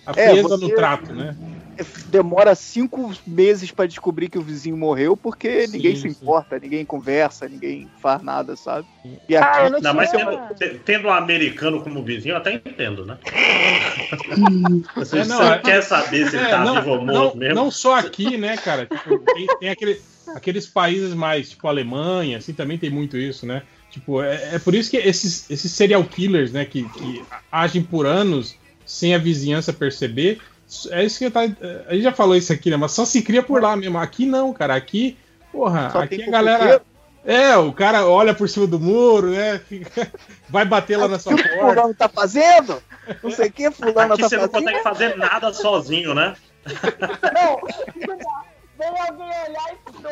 A 0.05 0.13
frieza 0.13 0.39
é, 0.39 0.43
você, 0.43 0.65
no 0.65 0.75
trato, 0.75 1.13
né? 1.13 1.37
Demora 2.09 2.55
cinco 2.55 3.13
meses 3.27 3.71
para 3.71 3.87
descobrir 3.87 4.29
que 4.29 4.39
o 4.39 4.43
vizinho 4.43 4.77
morreu, 4.77 5.17
porque 5.17 5.67
sim, 5.67 5.73
ninguém 5.77 5.97
se 5.97 6.09
importa, 6.09 6.59
ninguém 6.59 6.85
conversa, 6.85 7.49
ninguém 7.49 7.89
faz 8.01 8.23
nada, 8.23 8.57
sabe? 8.57 8.87
E 9.29 9.37
aqui... 9.37 9.59
Ah, 9.59 9.71
não, 9.71 9.81
não 9.81 9.95
mas 9.95 10.11
tendo, 10.11 10.79
tendo 10.85 11.09
um 11.09 11.13
americano 11.13 11.83
como 11.83 12.03
vizinho, 12.03 12.33
eu 12.33 12.37
até 12.37 12.55
entendo, 12.55 13.05
né? 13.05 13.19
Você, 14.97 15.19
é, 15.19 15.25
não, 15.25 15.43
é, 15.43 15.59
quer 15.59 15.83
saber 15.83 16.29
se 16.29 16.37
ele 16.37 16.47
é, 16.47 16.51
tá 16.51 16.65
não, 16.65 16.75
vivo 16.77 16.91
ou 16.91 17.05
morto 17.05 17.37
mesmo? 17.37 17.55
Não 17.55 17.71
só 17.71 17.97
aqui, 17.97 18.37
né, 18.37 18.57
cara? 18.57 18.87
Tipo, 18.87 19.19
tem, 19.19 19.47
tem 19.61 19.69
aquele, 19.69 20.01
aqueles 20.35 20.67
países 20.67 21.15
mais, 21.15 21.51
tipo 21.51 21.69
Alemanha, 21.69 22.39
assim, 22.39 22.53
também 22.53 22.79
tem 22.79 22.91
muito 22.91 23.17
isso, 23.17 23.47
né? 23.47 23.63
Tipo, 23.91 24.23
é, 24.23 24.55
é 24.55 24.59
por 24.59 24.75
isso 24.75 24.91
que 24.91 24.97
esses, 24.97 25.51
esses 25.51 25.73
serial 25.73 26.05
killers, 26.05 26.53
né, 26.53 26.65
que, 26.65 26.89
que 26.91 27.25
agem 27.51 27.83
por 27.83 28.07
anos 28.07 28.57
sem 28.85 29.15
a 29.15 29.19
vizinhança 29.19 29.73
perceber, 29.73 30.39
é 30.91 31.05
isso 31.05 31.19
que 31.19 31.27
eu 31.27 31.31
tá. 31.31 31.41
A 31.41 31.95
gente 31.95 32.03
já 32.03 32.13
falou 32.13 32.37
isso 32.37 32.53
aqui, 32.53 32.71
né? 32.71 32.77
Mas 32.77 32.93
só 32.93 33.05
se 33.05 33.23
cria 33.23 33.43
por 33.43 33.63
lá 33.63 33.77
mesmo. 33.77 33.99
Aqui 33.99 34.27
não, 34.27 34.53
cara. 34.53 34.75
Aqui, 34.75 35.17
porra, 35.53 35.91
só 35.91 36.01
aqui 36.03 36.23
a 36.23 36.31
galera. 36.31 36.83
É, 37.25 37.57
o 37.57 37.73
cara 37.73 38.07
olha 38.07 38.33
por 38.33 38.49
cima 38.49 38.69
do 38.69 38.79
muro, 38.79 39.31
né? 39.31 39.59
Fica... 39.59 40.09
Vai 40.49 40.65
bater 40.65 40.97
lá 40.97 41.09
na 41.09 41.19
sua 41.19 41.33
porta. 41.33 41.49
O 41.49 41.53
que 41.53 41.59
fulano 41.59 41.95
tá 41.95 42.09
fazendo? 42.09 42.81
Não 43.21 43.31
sei 43.33 43.49
o 43.49 43.53
que 43.53 43.71
fulano 43.73 44.13
aqui 44.15 44.23
tá 44.23 44.29
você 44.29 44.39
fazendo. 44.39 44.53
não 44.53 44.61
consegue 44.61 44.83
fazer 44.83 45.17
nada 45.17 45.53
sozinho, 45.53 46.15
né? 46.15 46.37
Não, 47.35 47.61
vem 48.79 49.01
alguém 49.01 49.27
olhar 49.27 49.73
e 49.73 49.77
todo. 49.93 50.07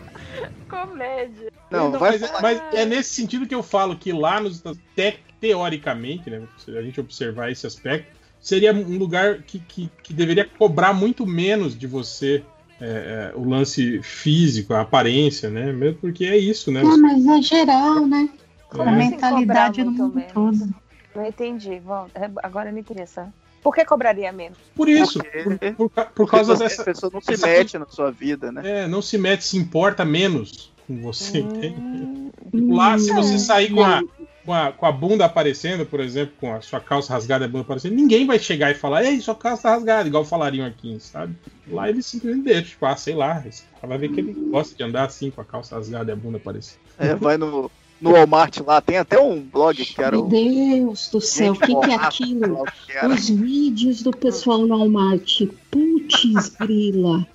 comédia. 0.68 1.52
Não, 1.70 1.90
mas, 1.90 2.20
mas, 2.40 2.62
é 2.72 2.84
nesse 2.84 3.10
sentido 3.10 3.46
que 3.46 3.54
eu 3.54 3.62
falo 3.62 3.96
que 3.96 4.12
lá 4.12 4.40
nos 4.40 4.62
te, 4.94 5.18
teoricamente, 5.40 6.30
né, 6.30 6.42
se 6.58 6.76
a 6.76 6.82
gente 6.82 7.00
observar 7.00 7.50
esse 7.50 7.66
aspecto, 7.66 8.16
seria 8.40 8.72
um 8.72 8.96
lugar 8.96 9.42
que, 9.42 9.58
que, 9.58 9.90
que 10.02 10.12
deveria 10.12 10.44
cobrar 10.44 10.92
muito 10.92 11.26
menos 11.26 11.76
de 11.76 11.86
você 11.86 12.44
é, 12.80 13.32
é, 13.34 13.36
o 13.36 13.48
lance 13.48 14.02
físico, 14.02 14.74
a 14.74 14.82
aparência, 14.82 15.48
né? 15.48 15.72
Mesmo 15.72 15.98
porque 15.98 16.26
é 16.26 16.36
isso, 16.36 16.70
né? 16.70 16.82
Não, 16.82 16.98
mas 16.98 17.26
é 17.26 17.42
geral, 17.42 18.06
né? 18.06 18.28
É. 18.74 18.82
A 18.82 18.92
mentalidade 18.92 19.82
do 19.82 19.90
mundo 19.90 20.22
todo. 20.32 20.74
Não 21.14 21.26
entendi. 21.26 21.82
É, 22.14 22.30
agora 22.42 22.70
me 22.70 22.80
interessa. 22.80 23.32
Por 23.66 23.74
que 23.74 23.84
cobraria 23.84 24.30
menos? 24.30 24.56
Por 24.76 24.88
isso. 24.88 25.18
Porque, 25.18 25.72
por, 25.72 25.90
por, 25.90 26.06
por 26.06 26.30
causa 26.30 26.54
dessa. 26.54 26.82
A 26.82 26.84
pessoa 26.84 27.10
não 27.12 27.20
se 27.20 27.36
mete 27.36 27.76
na 27.76 27.86
sua 27.86 28.12
vida, 28.12 28.52
né? 28.52 28.62
É, 28.64 28.86
não 28.86 29.02
se 29.02 29.18
mete, 29.18 29.42
se 29.42 29.56
importa 29.56 30.04
menos 30.04 30.72
com 30.86 31.02
você, 31.02 31.40
hum, 31.40 32.30
Lá, 32.54 32.96
se 32.96 33.12
você 33.12 33.40
sair 33.40 33.74
com 33.74 33.82
a, 33.82 34.04
com 34.44 34.54
a, 34.54 34.70
com 34.70 34.86
a 34.86 34.92
bunda 34.92 35.24
aparecendo, 35.24 35.84
por 35.84 35.98
exemplo, 35.98 36.36
com 36.40 36.54
a 36.54 36.60
sua 36.60 36.78
calça 36.78 37.12
rasgada 37.12 37.44
e 37.44 37.46
a 37.46 37.48
bunda 37.48 37.62
aparecendo, 37.62 37.96
ninguém 37.96 38.24
vai 38.24 38.38
chegar 38.38 38.70
e 38.70 38.74
falar, 38.76 39.02
ei, 39.02 39.20
sua 39.20 39.34
calça 39.34 39.64
tá 39.64 39.70
rasgada, 39.70 40.06
igual 40.08 40.24
falariam 40.24 40.64
aqui, 40.64 40.96
sabe? 41.00 41.34
Lá 41.66 41.88
eles 41.88 42.06
simplesmente 42.06 42.44
deixam, 42.44 42.70
tipo, 42.70 42.86
ah, 42.86 42.96
sei 42.96 43.16
lá, 43.16 43.42
vai 43.82 43.98
ver 43.98 44.12
que 44.12 44.20
ele 44.20 44.32
gosta 44.48 44.76
de 44.76 44.84
andar 44.84 45.06
assim, 45.06 45.28
com 45.28 45.40
a 45.40 45.44
calça 45.44 45.74
rasgada 45.74 46.08
e 46.08 46.12
a 46.12 46.16
bunda 46.16 46.36
aparecendo. 46.36 46.78
É, 47.00 47.16
vai 47.16 47.36
no, 47.36 47.68
no 48.00 48.12
Walmart 48.12 48.58
lá, 48.60 48.80
tem 48.80 48.98
até 48.98 49.18
um 49.18 49.40
blog 49.40 49.84
que 49.84 50.02
era. 50.02 50.16
Meu 50.16 50.26
Deus 50.26 51.08
do 51.08 51.20
céu, 51.20 51.52
o 51.52 51.58
que, 51.58 51.74
que, 51.74 51.90
é 51.90 51.94
aquilo? 51.94 52.64
Que 52.86 53.06
Os 53.06 53.28
vídeos 53.28 54.02
do 54.02 54.10
pessoal 54.10 54.58
no 54.58 54.76
Walmart. 54.76 55.42
Putz, 55.70 56.50
grila. 56.60 57.26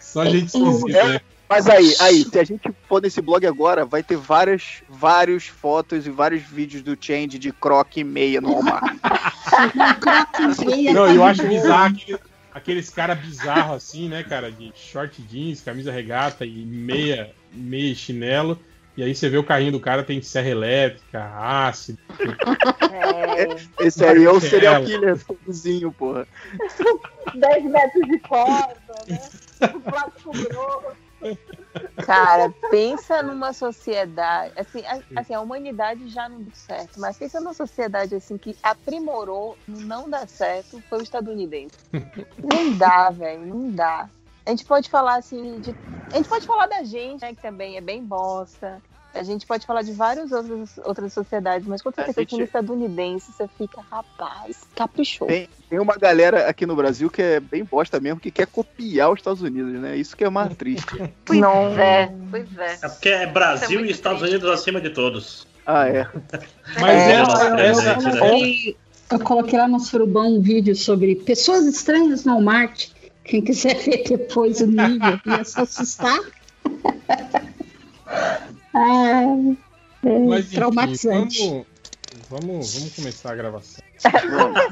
Só 0.00 0.24
gente 0.26 0.46
esquisita, 0.46 0.98
é, 0.98 1.08
né? 1.08 1.20
Mas 1.48 1.68
aí, 1.68 1.94
aí, 2.00 2.24
se 2.24 2.38
a 2.38 2.44
gente 2.44 2.70
for 2.88 3.02
nesse 3.02 3.20
blog 3.20 3.46
agora, 3.46 3.84
vai 3.84 4.02
ter 4.02 4.16
várias, 4.16 4.82
várias 4.88 5.44
fotos 5.44 6.06
e 6.06 6.10
vários 6.10 6.42
vídeos 6.42 6.82
do 6.82 6.96
Change 6.98 7.38
de 7.38 7.52
croque 7.52 8.00
e 8.00 8.04
meia 8.04 8.40
no 8.40 8.52
Walmart. 8.52 8.96
Não, 10.92 11.06
eu 11.06 11.22
acho 11.22 11.46
bizarro 11.46 11.94
aqueles, 11.94 12.20
aqueles 12.52 12.90
caras 12.90 13.18
bizarros 13.18 13.76
assim, 13.76 14.08
né, 14.08 14.22
cara, 14.22 14.50
de 14.50 14.72
short 14.74 15.20
jeans, 15.22 15.60
camisa 15.60 15.92
regata 15.92 16.46
e 16.46 16.64
meia, 16.64 17.30
meia 17.52 17.94
chinelo. 17.94 18.58
E 18.96 19.02
aí 19.02 19.14
você 19.14 19.28
vê 19.28 19.36
o 19.36 19.44
carrinho 19.44 19.72
do 19.72 19.80
cara, 19.80 20.04
tem 20.04 20.22
serra 20.22 20.48
elétrica, 20.48 21.24
ácido. 21.36 21.98
É. 22.92 23.84
Esse 23.84 24.04
aí 24.04 24.24
é 24.24 24.30
o 24.30 24.40
serial 24.40 24.84
killer 24.84 25.18
vizinho, 25.46 25.92
porra. 25.92 26.26
10 27.34 27.64
metros 27.64 28.08
de 28.08 28.18
corda, 28.20 28.76
né? 29.08 29.20
O 29.74 29.80
plástico 29.80 30.30
grosso. 30.30 31.04
Cara, 32.04 32.52
pensa 32.70 33.22
numa 33.22 33.52
sociedade. 33.52 34.52
Assim 34.56 34.84
a, 34.86 35.20
assim, 35.20 35.34
a 35.34 35.40
humanidade 35.40 36.08
já 36.08 36.28
não 36.28 36.42
deu 36.42 36.54
certo, 36.54 37.00
mas 37.00 37.16
pensa 37.16 37.40
numa 37.40 37.54
sociedade 37.54 38.14
assim 38.14 38.36
que 38.36 38.56
aprimorou 38.62 39.56
não 39.66 40.08
dá 40.08 40.26
certo 40.26 40.82
foi 40.88 40.98
o 40.98 41.02
estadunidense. 41.02 41.74
Não 42.38 42.76
dá, 42.76 43.10
velho, 43.10 43.46
não 43.46 43.70
dá. 43.70 44.08
A 44.46 44.50
gente 44.50 44.64
pode 44.64 44.90
falar 44.90 45.16
assim 45.16 45.60
de. 45.60 45.74
A 46.12 46.16
gente 46.16 46.28
pode 46.28 46.46
falar 46.46 46.66
da 46.66 46.82
gente, 46.82 47.22
né, 47.22 47.34
que 47.34 47.40
também 47.40 47.76
é 47.76 47.80
bem 47.80 48.02
bosta. 48.02 48.80
A 49.14 49.22
gente 49.22 49.46
pode 49.46 49.64
falar 49.64 49.82
de 49.82 49.92
várias 49.92 50.32
outras, 50.32 50.78
outras 50.84 51.12
sociedades, 51.12 51.68
mas 51.68 51.80
quando 51.80 51.94
você 51.94 52.02
pensa 52.06 52.20
gente... 52.20 52.36
no 52.36 52.42
estadunidense, 52.42 53.30
você 53.30 53.48
fica, 53.56 53.80
rapaz, 53.88 54.62
caprichou. 54.74 55.28
Tem, 55.28 55.48
tem, 55.70 55.78
uma 55.78 55.96
galera 55.96 56.48
aqui 56.48 56.66
no 56.66 56.74
Brasil 56.74 57.08
que 57.08 57.22
é 57.22 57.38
bem 57.38 57.62
bosta 57.62 58.00
mesmo, 58.00 58.18
que 58.18 58.32
quer 58.32 58.48
copiar 58.48 59.12
os 59.12 59.20
Estados 59.20 59.40
Unidos, 59.40 59.80
né? 59.80 59.96
Isso 59.96 60.16
que 60.16 60.24
é 60.24 60.28
mais 60.28 60.52
triste. 60.56 60.84
pois 61.24 61.38
não 61.38 61.78
é, 61.78 62.12
pois 62.28 62.58
é. 62.58 62.78
É 62.82 62.88
porque 62.88 63.08
é 63.08 63.26
Brasil 63.26 63.80
é 63.80 63.84
e 63.84 63.90
Estados 63.92 64.18
triste. 64.18 64.34
Unidos 64.34 64.50
acima 64.50 64.80
de 64.80 64.90
todos. 64.90 65.46
Ah, 65.64 65.88
é. 65.88 66.08
Mas 66.80 66.90
é, 66.90 67.12
essa, 67.12 67.48
eu, 67.48 67.56
essa, 67.56 67.90
eu, 67.90 68.18
coloquei, 68.18 68.76
eu 69.12 69.20
coloquei 69.20 69.58
lá 69.60 69.68
no 69.68 69.78
Surubão 69.78 70.38
um 70.38 70.40
vídeo 70.40 70.74
sobre 70.74 71.14
pessoas 71.14 71.66
estranhas 71.66 72.24
no 72.24 72.32
Walmart. 72.32 72.88
Quem 73.24 73.42
quiser 73.42 73.76
ver 73.76 74.04
depois 74.04 74.60
o 74.60 74.66
nível 74.66 75.20
ia 75.26 75.44
se 75.44 75.60
assustar. 75.60 76.20
Ah, 78.76 79.22
é 80.04 80.18
Mas, 80.18 80.46
enfim, 80.46 80.56
traumatizante. 80.56 81.38
Vamos, 81.40 81.66
vamos, 82.28 82.74
vamos 82.74 82.96
começar 82.96 83.30
a 83.30 83.36
gravação. 83.36 83.84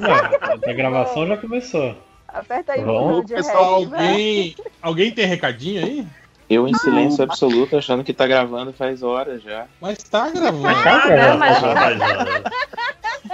Não, 0.01 0.71
a 0.71 0.73
gravação 0.73 1.27
já 1.29 1.37
começou. 1.37 1.97
Aperta 2.27 2.73
aí 2.73 2.85
o 2.85 3.25
pessoal. 3.25 3.75
Alguém, 3.75 4.57
alguém 4.81 5.13
tem 5.13 5.27
recadinho 5.27 5.85
aí? 5.85 6.07
Eu 6.53 6.69
em 6.69 6.75
silêncio 6.75 7.25
absoluto, 7.25 7.79
achando 7.79 8.05
que 8.05 8.13
tá 8.13 8.27
gravando 8.27 8.75
faz 8.75 9.03
horas 9.03 9.43
já. 9.43 9.67
Mas 9.81 10.03
tá 10.03 10.29
gravando. 10.29 10.83
Tá 10.83 11.09
gravando. 11.09 11.39
Mas... 11.39 11.63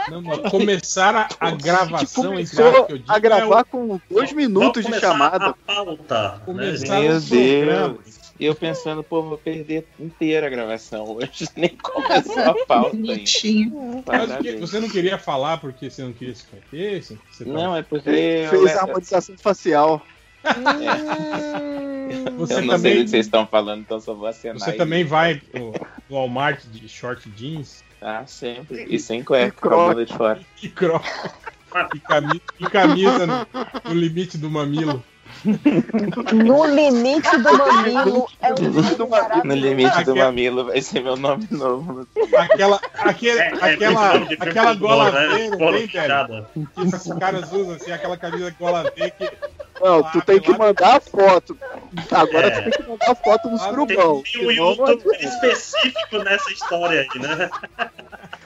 Não, 0.09 0.23
mas 0.23 0.51
começar 0.51 1.17
a, 1.17 1.29
a 1.41 1.51
gravação 1.51 2.31
começou 2.31 2.87
entre 2.89 3.03
a 3.09 3.19
gravar 3.19 3.59
é 3.59 3.63
o... 3.63 3.65
com 3.65 4.01
dois 4.09 4.33
minutos 4.33 4.87
de 4.87 5.01
chamada. 5.01 5.49
A 5.49 5.53
pauta, 5.53 6.43
né? 6.47 7.01
Meu 7.01 7.21
Deus. 7.21 8.19
E 8.39 8.45
eu 8.45 8.55
pensando, 8.55 9.03
pô, 9.03 9.21
vou 9.21 9.37
perder 9.37 9.85
inteira 9.99 10.47
a 10.47 10.51
gravação 10.51 11.17
hoje, 11.17 11.49
nem 11.57 11.71
começou 11.71 12.39
a 12.39 12.55
pauta 12.67 12.97
Bonitinho. 12.97 14.05
Você 14.61 14.79
não 14.79 14.89
queria 14.89 15.19
falar 15.19 15.59
porque 15.59 15.91
você 15.91 16.03
não 16.03 16.13
queria 16.13 16.37
se 16.37 16.45
conhecer? 16.47 17.19
Você 17.33 17.45
não, 17.45 17.75
é 17.75 17.83
porque. 17.83 18.47
Fez 18.49 18.77
a 18.77 18.83
harmonização 18.83 19.37
facial. 19.37 20.01
Você 22.39 22.55
eu 22.55 22.63
não 22.63 22.77
também, 22.77 22.79
sei 22.79 22.99
do 22.99 23.05
que 23.05 23.11
vocês 23.11 23.27
estão 23.27 23.47
falando, 23.47 23.81
então 23.81 24.01
só 24.01 24.15
vou 24.15 24.27
acenar. 24.27 24.59
Você 24.59 24.73
também 24.73 25.05
vai 25.05 25.43
no, 25.53 25.73
no 26.09 26.17
Walmart 26.17 26.65
de 26.67 26.89
short 26.89 27.29
jeans? 27.31 27.85
Ah, 28.01 28.25
sempre. 28.27 28.87
E 28.89 28.99
sem 28.99 29.23
cueca, 29.25 29.69
com 29.69 29.75
a 29.75 29.89
bunda 29.89 30.07
de 30.07 30.17
fora. 30.17 30.41
E 30.63 30.69
croc. 30.69 31.05
E 31.95 32.01
camisa, 32.01 32.41
e 32.59 32.67
camisa 32.67 33.27
no, 33.27 33.47
no 33.85 33.95
limite 33.95 34.39
do 34.39 34.49
mamilo. 34.49 35.05
No 36.33 36.67
limite 36.67 37.37
do 37.39 37.59
mamilo 37.59 38.27
é 38.41 38.53
o 38.53 38.57
nome 38.57 39.45
No 39.45 39.55
limite 39.55 40.05
do 40.05 40.17
mamilo 40.17 40.65
vai 40.65 40.81
ser 40.81 41.01
meu 41.01 41.17
nome 41.17 41.47
novo. 41.51 42.07
Aquela, 42.37 42.81
aquele, 42.95 43.39
é, 43.39 43.53
é 43.53 43.75
aquela, 43.75 44.17
é 44.17 44.37
aquela 44.41 44.75
gola 44.75 45.11
né? 45.11 45.51
V, 45.51 45.57
tem, 45.57 45.87
velho? 45.89 46.47
Que 46.75 46.81
os 46.81 47.19
caras 47.19 47.53
usam 47.53 47.75
assim, 47.75 47.93
aquela 47.93 48.17
camisa 48.17 48.55
gola 48.59 48.85
V 48.85 49.11
que. 49.11 49.31
Não, 49.81 50.03
tu 50.03 50.21
tem 50.23 50.41
que 50.41 50.57
mandar 50.57 50.97
a 50.97 51.01
foto. 51.01 51.57
Agora 52.11 52.47
é. 52.47 52.51
tu 52.51 52.71
tem 52.71 52.73
que 52.73 52.91
mandar 52.91 53.11
a 53.11 53.15
foto 53.15 53.49
no 53.49 53.59
surubão. 53.59 54.23
Tem 54.23 54.47
um 54.47 54.51
YouTube 54.51 55.03
específico 55.21 56.19
nessa 56.25 56.51
história 56.53 57.01
aí, 57.01 57.21
né? 57.21 57.51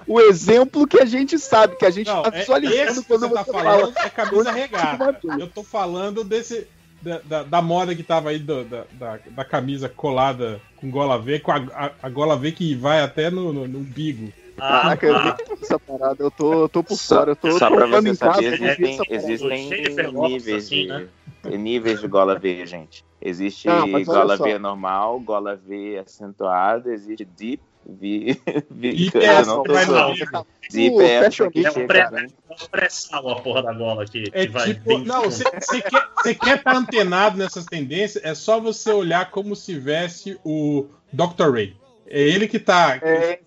O 0.06 0.20
exemplo 0.20 0.86
que 0.86 1.00
a 1.00 1.04
gente 1.04 1.38
sabe, 1.38 1.76
que 1.76 1.86
a 1.86 1.90
gente 1.90 2.08
não, 2.08 2.22
tá 2.22 2.30
visualizando 2.30 3.00
é, 3.00 3.04
quando 3.04 3.28
você 3.28 3.34
tá 3.34 3.44
falando 3.44 3.94
fala, 3.94 4.06
é 4.06 4.10
camisa 4.10 4.52
regata. 4.52 5.20
Eu 5.38 5.48
tô 5.48 5.62
falando 5.62 6.24
desse 6.24 6.66
da, 7.02 7.20
da, 7.24 7.42
da, 7.42 7.62
moda 7.62 7.94
que 7.94 8.02
tava 8.02 8.30
aí 8.30 8.38
do, 8.38 8.64
da, 8.64 8.84
da, 8.92 9.18
da, 9.30 9.44
camisa 9.44 9.88
colada 9.88 10.60
com 10.76 10.88
gola 10.90 11.18
V, 11.18 11.40
com 11.40 11.50
a, 11.50 11.56
a, 11.74 11.90
a, 12.02 12.08
gola 12.08 12.36
V 12.36 12.52
que 12.52 12.74
vai 12.74 13.00
até 13.00 13.28
no, 13.28 13.52
no, 13.52 13.66
no 13.66 13.78
umbigo. 13.80 14.32
Ah, 14.58 14.92
ah, 14.92 14.98
eu 15.02 15.16
essa 15.60 15.78
parada, 15.78 16.22
eu 16.22 16.30
tô, 16.30 16.52
eu 16.62 16.68
tô 16.68 16.84
por 16.84 16.96
fora, 16.96 17.32
eu 17.32 17.36
tô 17.36 17.58
Só 17.58 17.68
pra 17.68 17.86
você 17.86 18.14
saber, 18.14 18.52
existem, 18.52 19.00
existem 19.10 20.12
níveis 20.12 20.68
de, 20.68 20.90
assim, 20.90 21.08
né? 21.44 21.56
níveis 21.56 22.00
de 22.00 22.08
gola 22.08 22.38
V, 22.38 22.66
gente. 22.66 23.04
Existe 23.20 23.68
Não, 23.68 24.04
gola 24.04 24.36
V 24.36 24.58
normal, 24.58 25.20
gola 25.20 25.56
V 25.56 25.98
acentuada, 25.98 26.92
existe 26.92 27.24
deep 27.24 27.62
Vi, 27.84 28.40
vi, 28.70 29.10
eu 29.12 29.20
é 29.20 29.44
não 29.44 29.62
tô 29.62 29.74
só. 29.74 30.46
Zip 30.70 31.00
é 31.00 31.14
essa 31.14 31.50
que 31.50 31.66
é 31.66 31.70
chega, 31.70 32.28
pressão 32.70 33.28
a 33.28 33.40
porra 33.40 33.62
da 33.62 33.72
gola 33.72 34.04
aqui. 34.04 34.24
É 34.32 34.46
que 34.46 34.74
tipo, 34.74 34.98
não, 34.98 35.24
você 35.24 35.44
quer, 35.44 36.08
você 36.16 36.34
quer 36.34 36.58
estar 36.58 36.72
tá 36.72 36.78
antenado 36.78 37.36
nessas 37.36 37.64
tendências, 37.64 38.24
é 38.24 38.34
só 38.34 38.60
você 38.60 38.90
olhar 38.90 39.30
como 39.30 39.56
se 39.56 39.78
veste 39.78 40.38
o 40.44 40.86
Dr. 41.12 41.50
Ray. 41.52 41.76
É 42.06 42.20
ele 42.20 42.46
que 42.46 42.58
tá 42.58 42.98
é... 43.02 43.40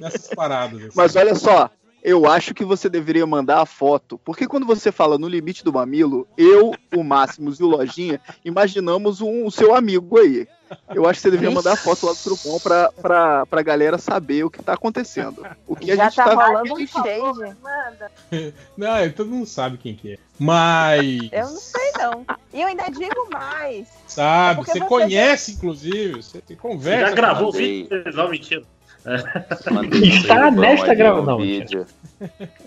nessas 0.00 0.28
paradas. 0.28 0.80
Assim. 0.80 0.92
Mas 0.94 1.14
olha 1.16 1.34
só, 1.34 1.70
eu 2.06 2.24
acho 2.24 2.54
que 2.54 2.64
você 2.64 2.88
deveria 2.88 3.26
mandar 3.26 3.60
a 3.60 3.66
foto. 3.66 4.16
Porque 4.24 4.46
quando 4.46 4.64
você 4.64 4.92
fala 4.92 5.18
no 5.18 5.26
limite 5.26 5.64
do 5.64 5.72
mamilo, 5.72 6.24
eu, 6.38 6.72
o 6.94 7.02
Máximos 7.02 7.58
e 7.58 7.64
o 7.64 7.66
Lojinha 7.66 8.20
imaginamos 8.44 9.20
um, 9.20 9.44
o 9.44 9.50
seu 9.50 9.74
amigo 9.74 10.16
aí. 10.16 10.46
Eu 10.94 11.04
acho 11.08 11.18
que 11.18 11.22
você 11.22 11.30
deveria 11.32 11.52
mandar 11.52 11.72
a 11.72 11.76
foto 11.76 12.06
lá 12.06 12.12
do 12.12 12.18
Trupom 12.18 12.60
pra, 12.60 12.92
pra, 12.92 13.46
pra 13.46 13.62
galera 13.62 13.98
saber 13.98 14.44
o 14.44 14.50
que 14.50 14.62
tá 14.62 14.74
acontecendo. 14.74 15.44
O 15.66 15.74
que 15.74 15.88
Já 15.88 15.94
a 15.94 16.04
gente 16.06 16.14
tá, 16.14 16.24
tá 16.24 16.46
rolando 16.46 16.74
um 16.74 16.86
shade. 16.86 17.56
Não, 18.78 19.10
todo 19.10 19.30
mundo 19.30 19.46
sabe 19.46 19.76
quem 19.76 19.96
que 19.96 20.12
é. 20.12 20.18
Mas. 20.38 21.28
Eu 21.32 21.48
não 21.48 21.56
sei, 21.56 21.92
não. 21.96 22.26
E 22.52 22.60
eu 22.60 22.68
ainda 22.68 22.88
digo 22.90 23.28
mais. 23.32 23.88
Sabe, 24.06 24.60
é 24.60 24.64
você, 24.64 24.72
você, 24.72 24.80
conhece, 24.80 25.52
inclusive. 25.52 26.22
Você 26.22 26.42
conversa. 26.56 27.08
Já 27.08 27.14
gravou 27.14 27.48
o 27.48 27.52
vídeo? 27.52 28.04
Não, 28.14 28.28
mentira. 28.28 28.62
Está 29.06 30.50
nesta 30.50 30.94
gravação. 30.94 31.38
Vídeo. 31.38 31.86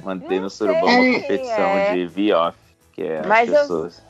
Mantém 0.03 0.39
no 0.39 0.49
surubão 0.49 0.87
uma 0.87 1.19
competição 1.19 1.69
é. 1.69 1.93
de 1.93 2.05
V-Off, 2.07 2.57
que 2.93 3.03
é 3.03 3.25
Mas 3.25 3.53
as 3.53 3.61
pessoas. 3.61 3.97
Eu 3.99 4.09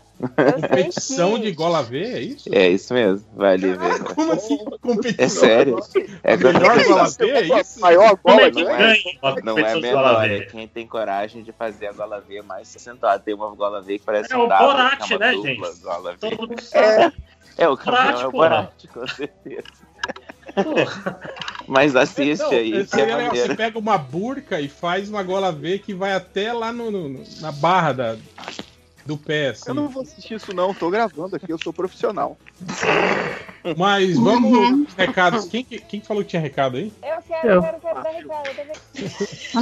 Competição 0.54 1.40
de 1.40 1.52
gola 1.54 1.82
V, 1.82 1.98
é 1.98 2.20
isso? 2.20 2.50
É 2.54 2.68
isso 2.68 2.94
mesmo, 2.94 3.26
vai 3.34 3.54
ali 3.54 3.74
ver. 3.74 4.04
Como 4.04 4.34
assim? 4.34 4.58
Competição? 4.82 5.26
É 5.26 5.30
sério? 5.30 5.80
É 6.24 6.36
melhor 6.36 6.84
gola 6.86 7.10
V, 7.10 7.32
é 7.32 7.62
isso? 7.62 7.80
Maior 7.80 8.20
gola, 8.22 8.42
é 8.42 8.52
que 8.52 8.64
não 8.64 8.72
é? 8.72 8.78
ganha? 8.78 9.44
Não 9.44 9.58
é 9.58 9.80
menor, 9.80 10.30
é 10.30 10.42
quem 10.42 10.68
tem 10.68 10.86
coragem 10.86 11.42
de 11.42 11.54
fazer 11.54 11.88
a 11.88 11.94
gola 11.94 12.20
V 12.20 12.42
mais 12.42 12.76
acentuada. 12.76 13.20
Tem 13.20 13.34
uma 13.34 13.50
gola 13.56 13.82
V 13.82 13.98
que 13.98 14.06
parece 14.06 14.34
É 14.34 14.38
um 14.38 14.44
o 14.44 14.48
dado, 14.48 14.66
Borat, 14.66 15.08
que 15.08 15.14
é 15.14 15.16
uma 15.16 15.26
né, 15.26 15.32
dupla 15.32 15.72
gente? 15.72 15.82
gola 15.82 16.16
V. 16.18 16.62
Sabe. 16.64 17.16
É, 17.58 17.70
o 17.70 17.78
campeão 17.78 17.94
Borat, 17.94 18.22
é 18.22 18.28
o. 18.28 18.32
Borat, 18.32 18.88
com 18.94 19.08
certeza. 19.08 19.64
Mas 21.68 21.96
assiste 21.96 22.42
Não, 22.42 22.50
aí, 22.52 22.86
que 22.88 22.96
é 23.00 23.10
é 23.10 23.16
legal. 23.16 23.36
Você 23.36 23.56
pega 23.56 23.78
uma 23.78 23.98
burca 23.98 24.60
e 24.60 24.68
faz 24.68 25.10
uma 25.10 25.22
gola 25.24 25.52
V 25.52 25.80
que 25.80 25.94
vai 25.94 26.14
até 26.14 26.52
lá 26.52 26.72
no, 26.74 26.90
no- 26.90 27.24
na 27.42 27.52
barra 27.52 27.94
da, 27.94 28.16
do 29.06 29.16
pé, 29.18 29.50
assim. 29.50 29.66
Eu 29.68 29.76
não 29.76 29.88
vou 29.88 30.02
assistir 30.02 30.34
isso 30.36 30.54
não, 30.54 30.74
tô 30.74 30.90
gravando 30.90 31.36
aqui, 31.36 31.52
eu 31.52 31.60
sou 31.60 31.72
profissional. 31.72 32.38
Mas 33.78 34.18
vamos 34.18 34.52
pros 34.86 34.94
recados. 34.96 35.46
Quem, 35.46 35.64
que- 35.64 35.80
quem 35.80 36.00
que 36.00 36.08
falou 36.08 36.24
que 36.24 36.30
tinha 36.30 36.42
recado 36.42 36.78
aí? 36.78 36.92
Eu 37.04 37.22
quero, 37.28 37.48
Eu. 37.48 37.62
quero, 37.62 37.80
quero 37.80 38.04
dar 38.04 38.10
recado. 38.10 38.50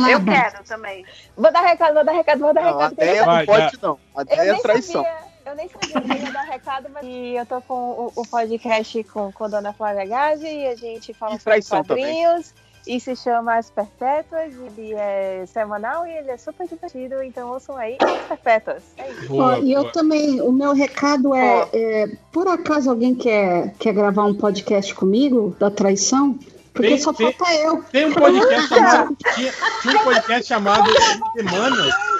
Eu, 0.09 0.24
quero 0.26 0.64
também. 0.66 1.06
Vou 1.35 1.51
dar 1.51 1.61
recado, 1.61 1.93
vou 1.93 2.06
dar 2.06 2.11
recado, 2.14 2.40
vou 2.40 2.53
dar 2.53 2.61
Não, 2.61 2.69
a 2.69 2.74
recado. 2.74 2.93
ideia 2.93 3.26
Vai, 3.26 3.45
não 3.45 3.53
pode 3.53 3.77
não. 3.82 4.00
A 4.16 4.22
ideia 4.22 4.51
é 4.51 4.59
traição. 4.59 5.03
sabia, 5.03 5.27
eu 5.48 5.56
nem 5.56 5.69
sabia 5.69 6.01
que 6.01 6.24
ia 6.26 6.32
dar 6.32 6.43
recado, 6.43 6.90
mas 6.93 7.06
e 7.06 7.35
eu 7.35 7.45
tô 7.45 7.61
com 7.61 7.74
o, 7.74 8.11
o 8.16 8.27
podcast 8.27 9.03
com, 9.06 9.32
com 9.32 9.43
a 9.45 9.48
Dona 9.48 9.74
Flávia 9.74 10.06
Gazi 10.06 10.48
e 10.48 10.67
a 10.67 10.76
gente 10.76 11.14
fala 11.14 11.35
E 11.35 11.40
sobre 11.40 11.61
quadrinhos 11.64 12.53
e 12.85 13.00
se 13.00 13.16
chama 13.16 13.58
As 13.58 13.69
Perpétuas. 13.69 14.53
Ele 14.53 14.93
é 14.93 15.45
semanal 15.48 16.06
e 16.06 16.11
ele 16.11 16.32
é 16.32 16.38
super 16.38 16.67
divertido, 16.67 17.22
então 17.24 17.50
ouçam 17.50 17.77
aí 17.77 17.98
As 18.00 18.27
Perpétuas. 18.27 18.84
É 18.98 19.09
isso. 19.09 19.35
Ó, 19.35 19.58
e 19.58 19.72
eu 19.74 19.92
também, 19.92 20.42
o 20.42 20.51
meu 20.51 20.74
recado 20.74 21.34
é, 21.34 21.67
é, 21.74 22.08
por 22.32 22.48
acaso 22.48 22.90
alguém 22.90 23.16
quer, 23.16 23.74
quer 23.80 23.93
gravar 23.93 24.26
um 24.26 24.34
podcast 24.34 24.93
comigo 24.93 25.56
da 25.59 25.72
traição? 25.72 26.38
Porque 26.74 26.90
Tem- 26.90 27.00
só 27.00 27.11
tem- 27.11 27.34
falta 27.34 27.53
eu. 27.56 27.84
Tem 27.92 28.06
um 28.06 28.14
podcast 28.14 28.67
chamado. 28.67 29.17
Tinha, 29.34 29.53
tinha 29.82 29.95
um 29.95 30.03
podcast 30.03 30.48
chamado 30.48 30.90
Semana. 31.35 32.17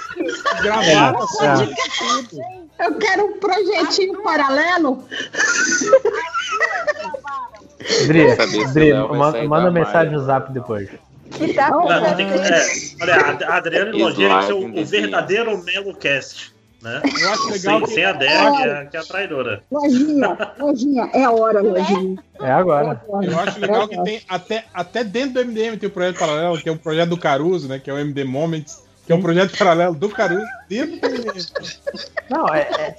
Gravava 0.62 1.26
É, 1.42 2.84
é. 2.84 2.88
Eu 2.88 2.96
quero 2.96 3.26
um 3.26 3.40
projetinho 3.40 4.22
paralelo. 4.22 5.04
Dri, 8.06 8.36
Dri, 8.74 8.94
manda, 9.48 9.72
mensagem 9.72 10.14
no 10.14 10.24
zap 10.24 10.52
depois. 10.52 10.90
Que 11.32 11.54
tá 11.54 11.70
Não, 11.70 12.16
tem 12.16 12.28
que, 12.28 12.34
é, 12.34 12.66
olha, 13.02 13.16
a 13.48 13.58
e 13.60 13.62
tem 13.62 14.40
que 14.40 14.46
ser 14.46 14.54
o, 14.54 14.86
verdadeiro 14.86 15.64
Melo 15.64 15.94
Cast. 15.96 16.56
Né? 16.82 17.02
Eu 17.04 17.30
acho 17.32 17.50
legal 17.50 17.80
Sem, 17.80 17.88
que- 17.88 17.94
sem 17.94 18.06
a 18.06 18.12
Débora, 18.14 18.52
que 18.52 18.64
é, 18.64 18.86
que 18.86 18.98
é 18.98 19.00
a 19.00 19.04
traidora. 19.04 19.64
Lojinha, 19.72 20.38
lojinha, 20.60 21.10
é 21.12 21.24
a 21.24 21.32
hora, 21.32 21.62
lojinha. 21.62 22.24
É 22.40 22.52
agora. 22.52 23.02
Eu 23.24 23.40
acho 23.40 23.60
legal 23.60 23.88
que 23.88 24.04
tem 24.04 24.22
até, 24.30 24.64
até 24.74 25.04
dentro 25.04 25.34
do 25.34 25.46
MDM 25.46 25.78
tem 25.78 25.90
o 25.90 25.92
projeto 25.92 26.20
paralelo, 26.20 26.62
que 26.62 26.70
é 26.70 26.72
o 26.72 26.78
projeto 26.78 27.10
do 27.10 27.18
Caruso, 27.18 27.68
né? 27.68 27.80
Que 27.80 27.90
é 27.90 27.94
o 27.94 27.98
MD 27.98 28.24
Moments, 28.24 28.84
que 29.08 29.14
é 29.14 29.16
um 29.16 29.22
projeto 29.22 29.58
paralelo 29.58 29.96
do 29.96 30.10
Caruso 30.10 30.46
dentro 30.68 31.00
do. 31.10 31.34
Não, 32.30 32.46
é. 32.54 32.60
é- 32.60 32.96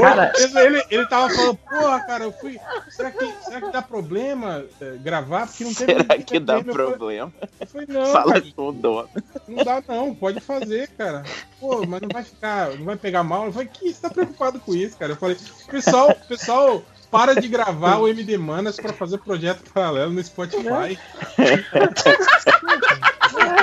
Cara, 0.00 0.32
ele, 0.38 0.82
ele 0.90 1.06
tava 1.06 1.28
falando, 1.28 1.56
porra, 1.58 2.00
cara, 2.00 2.24
eu 2.24 2.32
fui. 2.32 2.58
Será 2.88 3.10
que, 3.10 3.32
será 3.44 3.60
que 3.60 3.70
dá 3.70 3.82
problema 3.82 4.64
é, 4.80 4.96
gravar? 4.96 5.46
Porque 5.46 5.64
não 5.64 5.74
tem 5.74 5.86
Será 5.86 6.18
que 6.18 6.40
dá 6.40 6.64
problema? 6.64 7.30
Eu 7.60 7.66
falei, 7.66 7.86
não, 7.90 8.06
Fala 8.06 8.32
cara, 8.32 8.44
com 8.56 8.68
o 8.68 8.72
dono. 8.72 9.08
não 9.46 9.62
dá 9.62 9.82
não, 9.86 10.14
pode 10.14 10.40
fazer, 10.40 10.88
cara. 10.96 11.24
Pô, 11.60 11.84
mas 11.86 12.00
não 12.00 12.08
vai 12.10 12.24
ficar, 12.24 12.70
não 12.78 12.86
vai 12.86 12.96
pegar 12.96 13.22
mal. 13.22 13.44
Eu 13.44 13.52
falei, 13.52 13.68
que 13.68 13.92
você 13.92 14.00
tá 14.00 14.08
preocupado 14.08 14.58
com 14.60 14.74
isso, 14.74 14.96
cara? 14.96 15.12
Eu 15.12 15.16
falei, 15.16 15.36
pessoal, 15.70 16.14
pessoal, 16.26 16.82
para 17.10 17.34
de 17.40 17.48
gravar 17.48 17.98
o 17.98 18.08
MD 18.08 18.38
Manas 18.38 18.76
pra 18.76 18.92
fazer 18.92 19.18
projeto 19.18 19.62
paralelo 19.72 20.12
no 20.12 20.22
Spotify. 20.22 20.98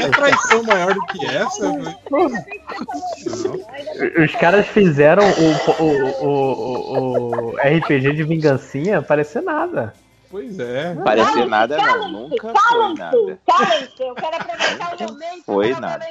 É 0.01 0.09
traição 0.09 0.63
maior 0.63 0.93
do 0.93 1.01
que 1.07 1.25
essa? 1.25 1.71
Os 4.23 4.31
caras 4.35 4.67
fizeram 4.67 5.23
o, 5.23 5.83
o, 5.83 5.85
o, 6.23 6.27
o, 6.27 7.51
o 7.51 7.55
RPG 7.57 8.13
de 8.13 8.23
vingancinha 8.23 9.01
parecer 9.01 9.41
nada. 9.41 9.93
Pois 10.29 10.59
é. 10.59 10.93
Parecer 10.95 11.45
nada 11.47 11.77
não, 11.77 12.11
nunca 12.11 12.53
foi 12.53 12.93
nada. 12.95 13.39
Calem-se, 13.47 13.93
eu 14.03 14.13
quero 14.15 14.35
aproveitar 14.35 14.95
o 14.95 15.03
momento. 15.13 15.43
Foi 15.45 15.71
nada. 15.79 16.05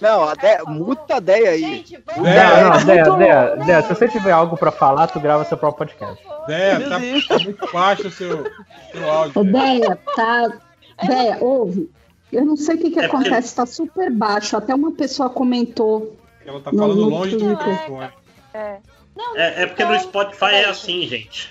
Não, 0.00 0.74
muta 0.74 1.14
a 1.14 1.18
ideia 1.18 1.50
aí. 1.50 1.60
Gente, 1.60 2.02
vamos 2.06 2.28
É, 2.28 2.84
Dé, 2.84 3.56
né? 3.56 3.82
se 3.82 3.88
você 3.88 4.08
tiver 4.08 4.32
algo 4.32 4.56
pra 4.56 4.70
falar, 4.72 5.06
tu 5.06 5.20
grava 5.20 5.44
seu 5.44 5.56
próprio 5.56 5.86
podcast. 5.86 6.24
É, 6.48 6.78
tá, 6.88 6.98
muito 6.98 7.72
baixo 7.72 8.08
o 8.08 8.10
seu, 8.10 8.44
seu 8.92 9.10
áudio. 9.10 9.44
Deia, 9.44 9.96
tá. 10.16 10.52
Deia, 11.06 11.38
ouve. 11.40 11.90
Eu 12.32 12.44
não 12.44 12.56
sei 12.56 12.74
o 12.74 12.78
que, 12.78 12.90
que 12.90 12.98
É 12.98 13.08
porque- 13.08 13.28
acontece, 13.28 13.54
tá 13.54 13.64
super 13.64 14.10
baixo. 14.10 14.56
Até 14.56 14.74
uma 14.74 14.90
pessoa 14.92 15.30
comentou. 15.30 16.16
Ela 16.44 16.60
tá 16.60 16.70
falando 16.72 17.08
longe 17.08 17.36
do 17.36 17.44
microfone. 17.44 18.08
É. 18.52 18.78
É, 19.34 19.62
é 19.62 19.66
porque 19.66 19.84
no 19.84 19.98
Spotify 19.98 20.44
é 20.46 20.64
assim, 20.66 21.06
gente. 21.06 21.50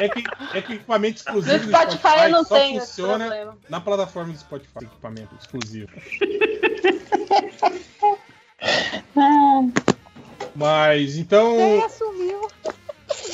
É 0.00 0.08
que, 0.08 0.24
é 0.52 0.62
que 0.62 0.72
equipamento 0.74 1.18
exclusivo 1.18 1.58
No 1.58 1.64
do 1.64 1.70
Spotify 1.70 2.22
eu 2.22 2.30
não 2.30 2.44
só 2.44 2.54
tenho 2.56 2.80
funciona 2.80 3.56
na 3.68 3.80
plataforma 3.80 4.32
do 4.32 4.38
Spotify, 4.38 4.84
equipamento 4.84 5.34
exclusivo. 5.40 5.90
Mas 10.54 11.16
então, 11.16 11.56
Deia 11.56 11.88
sumiu. 11.88 12.48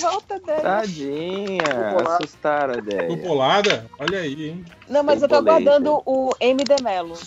Volta, 0.00 0.40
Deia. 0.40 0.60
Tadinha, 0.60 1.62
assustaram 2.08 2.74
a 2.74 2.76
tô 2.76 2.80
ideia. 2.80 3.16
bolada? 3.16 3.86
Olha 3.98 4.20
aí, 4.20 4.50
hein? 4.50 4.64
Não, 4.88 5.02
mas 5.02 5.22
eu 5.22 5.28
tô 5.28 5.36
aguardando 5.36 6.02
o 6.04 6.34
MD 6.40 6.76
Melo. 6.82 7.18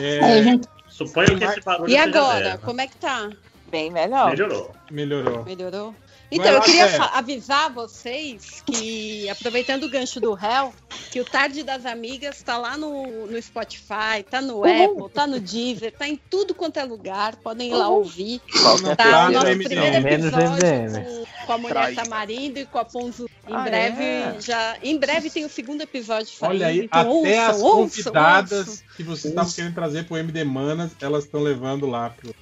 É, 0.00 0.20
Aí, 0.22 0.42
gente, 0.42 0.68
Suponho 0.98 1.38
que 1.38 1.44
esse 1.44 1.60
barulho 1.60 1.88
E 1.88 1.92
seja 1.92 2.02
agora, 2.08 2.58
como 2.58 2.80
é 2.80 2.88
que 2.88 2.96
tá? 2.96 3.30
Bem 3.70 3.88
melhor. 3.88 4.30
Melhorou. 4.30 4.74
melhorou. 4.90 5.44
Melhorou? 5.44 5.94
Então, 6.30 6.46
eu 6.52 6.60
queria 6.60 7.02
avisar 7.14 7.72
vocês 7.72 8.62
que, 8.66 9.28
aproveitando 9.30 9.84
o 9.84 9.88
gancho 9.88 10.20
do 10.20 10.34
réu, 10.34 10.74
que 11.10 11.20
o 11.20 11.24
Tarde 11.24 11.62
das 11.62 11.86
Amigas 11.86 12.42
tá 12.42 12.58
lá 12.58 12.76
no, 12.76 13.26
no 13.26 13.40
Spotify, 13.40 14.22
tá 14.30 14.40
no 14.42 14.62
Apple, 14.62 15.08
tá 15.12 15.26
no 15.26 15.40
Deezer, 15.40 15.92
tá 15.96 16.06
em 16.06 16.20
tudo 16.28 16.54
quanto 16.54 16.78
é 16.78 16.84
lugar, 16.84 17.36
podem 17.36 17.70
ir 17.70 17.74
lá 17.74 17.88
ouvir. 17.88 18.40
Qualquer 18.60 18.96
Tá, 18.96 19.28
o 19.28 19.32
nosso 19.32 19.46
MDM. 19.46 19.64
primeiro 19.64 20.08
episódio 20.26 21.04
com, 21.38 21.46
com 21.46 21.52
a 21.52 21.58
mulher 21.58 21.72
Trai. 21.74 21.94
Tamarindo 21.94 22.58
e 22.58 22.66
com 22.66 22.78
a 22.78 22.84
Ponzo. 22.84 23.26
Em 23.48 23.54
Ah, 23.54 23.60
breve 23.62 24.02
é? 24.04 24.36
já. 24.40 24.76
Em 24.82 24.98
breve 24.98 25.30
tem 25.30 25.46
o 25.46 25.48
segundo 25.48 25.80
episódio. 25.80 26.28
Olha 26.42 26.66
aí, 26.66 26.80
então 26.84 27.00
até 27.00 27.08
ouçam, 27.08 27.46
as 27.48 27.62
ouçam, 27.62 28.02
convidadas 28.04 28.68
ouçam. 28.68 28.84
que 28.96 29.02
vocês 29.02 29.24
estavam 29.32 29.50
querendo 29.52 29.74
trazer 29.74 30.04
pro 30.04 30.18
MD 30.18 30.44
Manas, 30.44 30.90
elas 31.00 31.24
estão 31.24 31.40
levando 31.40 31.86
lá 31.86 32.10
pro. 32.10 32.34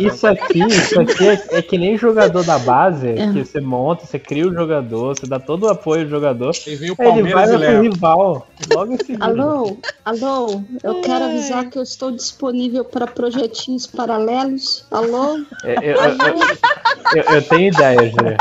E- 0.00 0.06
Isso 0.06 0.26
aqui, 0.26 0.60
isso 0.66 1.00
aqui 1.00 1.28
é, 1.28 1.58
é 1.58 1.62
que 1.62 1.78
nem 1.78 1.96
jogador 1.96 2.44
da 2.48 2.58
base, 2.58 3.06
que 3.32 3.44
você 3.44 3.60
monta, 3.60 4.06
você 4.06 4.18
cria 4.18 4.48
o 4.48 4.52
jogador, 4.54 5.14
você 5.16 5.26
dá 5.26 5.38
todo 5.38 5.64
o 5.64 5.68
apoio 5.68 6.02
ao 6.02 6.08
jogador. 6.08 6.52
Aí 6.66 6.76
vem 6.76 6.90
o 6.90 6.96
Ele 6.98 7.22
vai 7.32 7.46
Palmeiras 7.46 7.50
e 7.62 7.72
pro 7.74 7.82
rival. 7.82 8.46
Logo 8.74 8.92
em 8.92 8.96
seguida. 9.04 9.24
alô, 9.26 9.76
alô, 10.04 10.62
eu 10.82 11.00
quero 11.02 11.26
avisar 11.26 11.68
que 11.68 11.78
eu 11.78 11.82
estou 11.82 12.10
disponível 12.10 12.84
para 12.84 13.06
projetinhos 13.06 13.86
paralelos. 13.86 14.86
Alô? 14.90 15.38
É, 15.62 15.74
Eu, 15.76 15.96
eu- 15.96 16.10
eu- 16.10 17.22
eu- 17.22 17.34
eu 17.36 17.42
tenho 17.42 17.68
ideias, 17.72 18.12
né? 18.14 18.36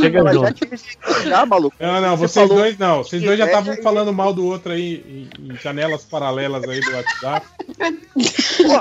Chega 0.00 0.22
já 0.24 0.32
junto. 0.32 1.28
já, 1.28 1.46
maluco. 1.46 1.76
Não, 1.80 2.00
não, 2.00 2.16
Você 2.16 2.28
vocês 2.28 2.48
falou 2.48 2.62
dois 2.62 2.78
não. 2.78 2.98
Vocês 3.04 3.22
dois 3.22 3.38
já 3.38 3.46
estavam 3.46 3.74
é- 3.74 3.82
falando 3.82 4.12
mal 4.12 4.32
do 4.32 4.44
outro 4.46 4.72
aí 4.72 5.28
em, 5.38 5.52
em 5.52 5.56
janelas 5.56 6.04
paralelas 6.04 6.62
aí 6.68 6.80
do 6.80 6.92
WhatsApp. 6.92 7.46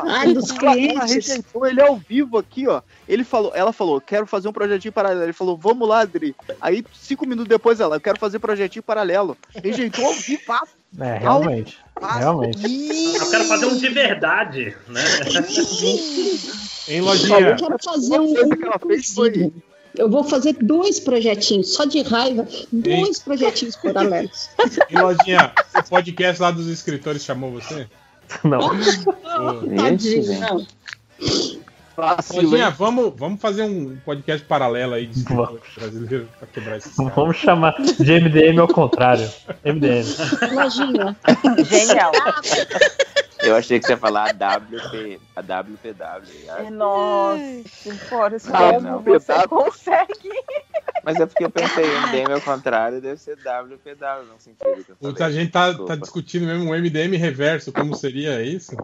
Ai, 0.10 0.34
dos 0.34 0.52
clientes. 0.52 1.14
rejeitou 1.14 1.66
ele 1.66 1.82
ao 1.82 1.98
vivo 1.98 2.38
aqui, 2.38 2.68
ó. 2.68 2.82
Ele 3.08 3.24
falou, 3.24 3.52
ela 3.56 3.72
falou, 3.72 4.02
quero 4.02 4.28
fazer 4.28 4.48
um 4.48 4.54
projetinho 4.54 4.92
paralelo. 4.92 5.24
Ele 5.24 5.34
falou, 5.34 5.58
vamos 5.58 5.88
lá, 5.88 6.02
Adri. 6.02 6.36
Aí, 6.60 6.84
cinco 6.94 7.26
minutos 7.26 7.48
depois, 7.48 7.80
ela, 7.80 7.96
eu 7.96 8.02
quero 8.02 8.20
fazer 8.20 8.40
projetinho 8.40 8.84
paralelo. 8.84 9.38
Rejeitou 9.64 10.06
ao 10.06 10.14
vivo. 10.14 10.42
É, 11.00 11.18
realmente. 11.18 11.78
Realmente. 12.02 12.66
Eu 13.16 13.30
quero 13.30 13.46
fazer 13.46 13.66
um 13.66 13.78
de 13.78 13.90
verdade, 13.90 14.76
né? 14.88 15.04
Em 16.88 16.98
Eu 16.98 17.06
lojinha. 17.06 17.56
quero 17.56 17.78
fazer 17.84 18.20
um. 18.20 18.34
coisa 18.34 18.56
que 18.58 18.64
ela 18.64 18.80
fez 18.80 19.14
foi-. 19.14 19.52
Eu 19.96 20.10
vou 20.10 20.24
fazer 20.24 20.54
dois 20.62 21.00
projetinhos, 21.00 21.74
só 21.74 21.84
de 21.86 22.02
raiva, 22.04 22.48
dois 22.72 23.20
projetinhos 23.20 23.76
paralelos. 23.76 24.50
Em 24.90 25.02
lojinha, 25.02 25.52
o 25.76 25.90
podcast 25.90 26.42
lá 26.42 26.52
dos 26.52 26.68
escritores 26.68 27.24
chamou 27.24 27.52
você? 27.52 27.88
Não. 28.44 28.60
Ô, 28.60 29.76
Tadinho, 29.76 30.40
não. 30.40 30.68
Lojinha, 31.98 32.70
vamos, 32.70 33.14
vamos 33.16 33.42
fazer 33.42 33.64
um 33.64 33.98
podcast 33.98 34.46
paralelo 34.46 34.94
aí 34.94 35.08
de 35.08 35.24
brasileiro 35.24 36.30
pra 36.38 36.48
quebrar 36.48 36.78
esse 36.78 36.96
cara. 36.96 37.10
Vamos 37.10 37.38
chamar 37.38 37.76
de 37.82 38.20
MDM 38.22 38.60
ao 38.60 38.68
contrário. 38.68 39.28
MDM. 39.66 40.06
Lojinha, 40.54 41.18
Genial. 41.66 42.12
Eu 43.40 43.56
achei 43.56 43.80
que 43.80 43.86
você 43.86 43.94
ia 43.94 43.98
falar 43.98 44.30
a 44.30 44.58
WP, 44.58 45.20
a 45.36 45.42
WPW. 45.42 46.72
Nossa, 46.72 47.96
fora, 48.10 48.38
como 48.40 49.02
você 49.02 49.48
consegue? 49.48 50.30
Mas 51.04 51.20
é 51.20 51.26
porque 51.26 51.46
eu 51.46 51.50
pensei, 51.50 51.86
MDM 51.86 52.34
ao 52.34 52.42
contrário 52.42 53.02
deve 53.02 53.20
ser 53.20 53.38
WPW, 53.38 54.28
não 54.28 54.40
sentido. 54.40 54.98
Puta, 55.00 55.26
a 55.26 55.32
gente 55.32 55.52
tá, 55.52 55.74
tá, 55.74 55.96
discutindo 55.96 56.46
mesmo 56.46 56.70
um 56.70 56.78
MDM 56.78 57.16
reverso, 57.16 57.72
como 57.72 57.96
seria 57.96 58.44
isso? 58.44 58.76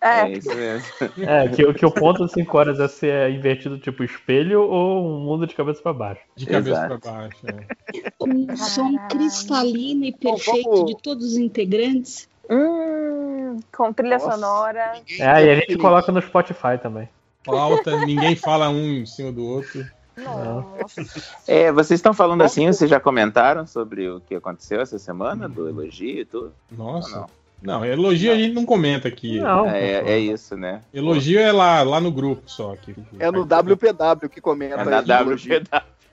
É, 0.00 0.22
é 0.22 0.32
isso 0.32 0.54
mesmo. 0.54 0.86
É, 1.26 1.48
que, 1.48 1.74
que 1.74 1.84
o 1.84 1.90
ponto 1.90 2.24
de 2.24 2.32
5 2.32 2.58
horas 2.58 2.80
é 2.80 2.88
ser 2.88 3.30
invertido 3.30 3.78
tipo 3.78 4.02
espelho 4.02 4.62
ou 4.62 5.06
um 5.06 5.20
mundo 5.20 5.46
de 5.46 5.54
cabeça 5.54 5.82
para 5.82 5.92
baixo. 5.92 6.22
De 6.34 6.46
cabeça 6.46 6.86
para 6.86 7.12
baixo, 7.12 7.46
é. 7.46 8.02
Um 8.20 8.56
som 8.56 8.96
cristalino 9.08 10.04
e 10.04 10.12
perfeito 10.12 10.70
Bom, 10.70 10.84
de 10.86 10.96
todos 11.02 11.32
os 11.32 11.36
integrantes. 11.36 12.28
Hum, 12.48 13.60
com 13.72 13.92
trilha 13.92 14.18
Nossa. 14.18 14.32
sonora. 14.32 14.92
É, 15.18 15.44
e 15.44 15.50
a 15.50 15.54
gente 15.56 15.76
coloca 15.76 16.10
no 16.10 16.22
Spotify 16.22 16.78
também. 16.80 17.08
Falta, 17.44 18.04
ninguém 18.04 18.34
fala 18.36 18.68
um 18.70 19.00
em 19.00 19.06
cima 19.06 19.30
do 19.30 19.44
outro. 19.44 19.84
Nossa. 20.16 21.02
É, 21.46 21.72
vocês 21.72 21.98
estão 21.98 22.12
falando 22.12 22.42
assim, 22.42 22.66
vocês 22.66 22.90
já 22.90 23.00
comentaram 23.00 23.66
sobre 23.66 24.08
o 24.08 24.20
que 24.20 24.34
aconteceu 24.34 24.80
essa 24.80 24.98
semana, 24.98 25.48
do 25.48 25.68
elogio 25.68 26.20
e 26.20 26.24
tudo? 26.24 26.52
Nossa. 26.70 27.26
Não, 27.62 27.84
elogio 27.84 28.32
a 28.32 28.36
gente 28.36 28.54
não 28.54 28.64
comenta 28.64 29.08
aqui. 29.08 29.38
Não, 29.38 29.68
é, 29.68 30.12
é 30.12 30.18
isso, 30.18 30.56
né? 30.56 30.80
Elogio 30.92 31.38
é 31.38 31.52
lá, 31.52 31.82
lá 31.82 32.00
no 32.00 32.10
grupo 32.10 32.42
só. 32.50 32.72
Aqui. 32.72 32.94
É 33.18 33.30
no 33.30 33.42
WPW 33.42 34.28
que 34.30 34.40
comenta. 34.40 34.80
É 34.80 34.84
na 34.84 35.00
WPW. 35.00 35.66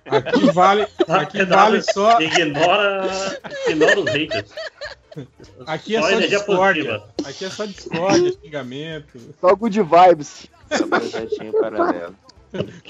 Aqui 0.06 0.52
vale, 0.52 0.88
aqui 1.08 1.44
vale 1.44 1.82
só. 1.82 2.20
Ignora, 2.22 3.10
ignora 3.68 4.00
os 4.00 4.10
haters. 4.10 4.52
Aqui 5.66 5.96
é 5.96 6.02
só, 6.02 6.10
só 6.10 6.20
discórdia. 6.20 7.04
Aqui 7.26 7.46
é 7.46 7.50
só 7.50 7.66
discórdia, 7.66 8.32
xingamento. 8.42 9.20
Só 9.42 9.56
good 9.56 9.82
vibes. 9.82 10.48
Só 10.72 10.88
projetinho 10.88 11.54
paralelo. 11.54 12.16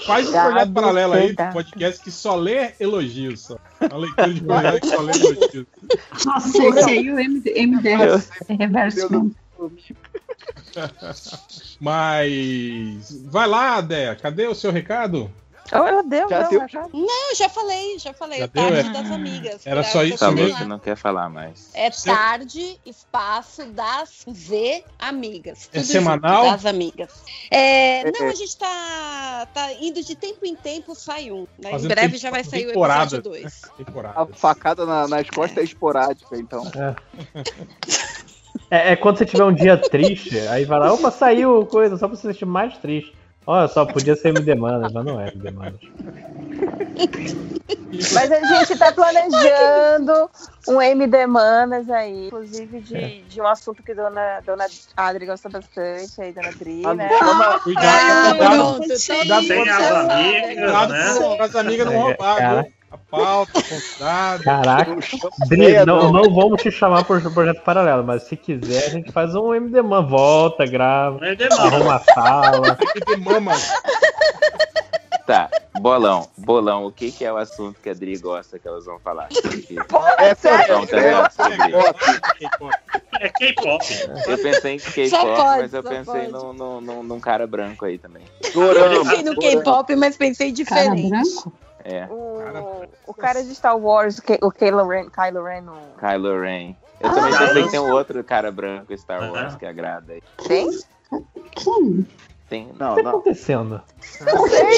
Faz 0.06 0.28
um 0.28 0.32
projeto 0.32 0.72
paralelo 0.72 1.12
aí 1.14 1.32
do 1.32 1.52
podcast 1.52 2.02
que 2.02 2.10
só 2.10 2.36
lê 2.36 2.72
elogios. 2.78 3.40
Só. 3.40 3.58
Uma 3.80 3.98
leitura 3.98 4.34
de 4.34 4.40
projeto 4.40 4.80
que 4.80 4.88
só 4.88 5.00
lê 5.00 5.12
elogios. 5.12 5.66
Nossa, 6.24 6.64
esse 6.64 6.90
aí 6.90 7.10
o 7.10 7.14
MDS 7.16 8.30
é 8.48 8.54
reverso. 8.54 9.34
Mas 11.80 13.22
vai 13.24 13.48
lá, 13.48 13.80
Dé, 13.80 14.14
cadê 14.14 14.46
o 14.46 14.54
seu 14.54 14.70
recado? 14.70 15.30
Oh, 15.72 15.86
ela 15.86 16.02
deu, 16.02 16.28
já 16.28 16.42
deu. 16.48 16.68
Já. 16.68 16.88
Não, 16.92 17.34
já 17.34 17.48
falei, 17.48 17.98
já 17.98 18.12
falei. 18.14 18.38
Já 18.38 18.48
tarde 18.48 18.82
deu, 18.82 18.90
é. 18.90 18.92
das 18.92 19.10
amigas. 19.10 19.66
Era 19.66 19.82
só 19.84 20.02
isso 20.02 20.18
Falou 20.18 20.34
mesmo. 20.34 20.56
que 20.56 20.64
não 20.64 20.78
quer 20.78 20.96
falar 20.96 21.28
mais. 21.28 21.70
É 21.74 21.90
tarde, 21.90 22.80
espaço 22.86 23.66
das 23.66 24.24
Z 24.30 24.84
amigas. 24.98 25.68
É 25.72 25.82
semanal? 25.82 26.44
das 26.44 26.64
amigas. 26.64 27.22
É, 27.50 28.10
não, 28.10 28.28
a 28.28 28.34
gente 28.34 28.56
tá, 28.56 29.48
tá 29.52 29.72
indo 29.74 30.02
de 30.02 30.14
tempo 30.14 30.44
em 30.44 30.54
tempo, 30.54 30.94
sai 30.94 31.30
um. 31.30 31.46
Né? 31.58 31.72
Em 31.72 31.88
breve 31.88 32.16
já 32.16 32.30
vai 32.30 32.44
sair 32.44 32.66
o 32.66 32.70
episódio 32.70 33.22
2. 33.22 33.62
A 34.14 34.26
facada 34.26 34.86
na, 34.86 35.06
nas 35.06 35.28
costas 35.30 35.58
é, 35.58 35.60
é 35.60 35.64
esporádica, 35.64 36.36
então. 36.36 36.64
É. 36.74 36.94
É, 38.70 38.92
é, 38.92 38.96
quando 38.96 39.18
você 39.18 39.24
tiver 39.24 39.44
um 39.44 39.52
dia 39.52 39.76
triste, 39.76 40.38
aí 40.40 40.64
vai 40.64 40.78
lá, 40.78 40.92
opa, 40.92 41.10
saiu 41.10 41.64
coisa, 41.66 41.96
só 41.96 42.06
pra 42.06 42.16
você 42.16 42.28
sentir 42.28 42.44
mais 42.44 42.76
triste. 42.78 43.14
Olha 43.48 43.66
só, 43.66 43.86
podia 43.86 44.14
ser 44.14 44.28
MD 44.28 44.54
Manas, 44.54 44.92
mas 44.92 45.04
não 45.06 45.18
é 45.18 45.28
MD 45.28 45.50
Manas. 45.52 45.80
Mas 48.12 48.30
a 48.30 48.40
gente 48.44 48.74
está 48.74 48.92
planejando 48.92 50.30
um 50.68 50.82
MD 50.82 51.26
Manas 51.26 51.88
aí, 51.88 52.26
inclusive 52.26 52.80
de, 52.80 52.94
é. 52.94 53.22
de 53.26 53.40
um 53.40 53.46
assunto 53.46 53.82
que 53.82 53.94
dona, 53.94 54.42
dona 54.44 54.66
Adri 54.94 55.24
gosta 55.24 55.48
bastante, 55.48 56.20
aí, 56.20 56.30
dona 56.34 56.48
Adri, 56.48 56.82
né? 56.94 57.08
Ah, 57.22 57.58
cuidado, 57.64 58.36
cuidado, 58.36 58.78
cuidado, 58.80 58.98
Sem 58.98 59.22
as 59.22 59.30
amigas, 59.30 60.54
cuidado 60.54 60.92
né? 60.92 61.36
as 61.40 61.56
amigas 61.56 61.86
não 61.86 61.98
roubar, 62.00 62.66
a 62.90 62.96
pauta, 62.96 63.52
convidado. 63.62 64.42
Caraca, 64.42 64.96
Dri, 65.46 65.84
não, 65.84 66.10
não 66.10 66.34
vamos 66.34 66.62
te 66.62 66.70
chamar 66.70 67.04
por 67.04 67.20
projeto 67.32 67.62
paralelo, 67.62 68.02
mas 68.02 68.22
se 68.22 68.36
quiser, 68.36 68.86
a 68.86 68.90
gente 68.90 69.12
faz 69.12 69.34
um 69.34 69.54
MD 69.54 69.82
Man, 69.82 70.06
volta, 70.06 70.64
grava, 70.66 71.20
arruma 71.58 71.96
a 71.96 72.00
sala. 72.00 72.78
Tá, 75.28 75.50
bolão, 75.78 76.26
bolão, 76.38 76.86
o 76.86 76.90
que, 76.90 77.12
que 77.12 77.22
é 77.22 77.30
o 77.30 77.36
assunto 77.36 77.78
que 77.82 77.90
a 77.90 77.92
Dri 77.92 78.16
gosta 78.16 78.58
que 78.58 78.66
elas 78.66 78.86
vão 78.86 78.98
falar? 78.98 79.28
É, 80.18 80.30
então, 80.30 80.86
tá 80.86 80.96
é 83.20 83.28
K-pop. 83.28 83.84
Eu 84.26 84.38
pensei 84.38 84.74
em 84.76 84.78
K-pop, 84.78 85.38
mas 85.58 85.74
eu 85.74 85.82
pensei 85.82 86.28
num, 86.28 86.80
num, 86.80 87.02
num, 87.02 87.20
cara 87.20 87.46
branco 87.46 87.84
aí 87.84 87.98
também. 87.98 88.22
Eu 88.54 89.04
pensei 89.04 89.22
no 89.22 89.36
K-pop, 89.36 89.94
mas 89.96 90.16
pensei 90.16 90.50
diferente. 90.50 91.10
Cara 91.10 91.22
branco? 91.22 91.52
É. 91.88 92.06
O, 92.10 92.84
o 93.06 93.14
cara 93.14 93.42
de 93.42 93.54
Star 93.54 93.78
Wars, 93.78 94.20
o 94.42 94.52
Kylo 94.52 94.86
Ren. 94.86 95.08
Kylo 95.08 95.42
Ren. 95.42 95.64
O... 95.68 95.98
Kylo 95.98 96.40
Ren. 96.40 96.76
Eu 97.00 97.08
ah, 97.08 97.14
também 97.14 97.38
pensei 97.38 97.62
que 97.62 97.70
tem 97.70 97.80
um 97.80 97.92
outro 97.92 98.22
cara 98.22 98.52
branco 98.52 98.96
Star 98.98 99.32
Wars 99.32 99.56
que 99.56 99.64
agrada 99.64 100.12
aí. 100.12 100.22
Tem? 100.46 100.68
Quem? 101.52 102.06
Tem, 102.48 102.70
não, 102.78 102.92
o 102.92 102.96
que 102.96 103.02
tá 103.02 103.10
acontecendo? 103.10 103.82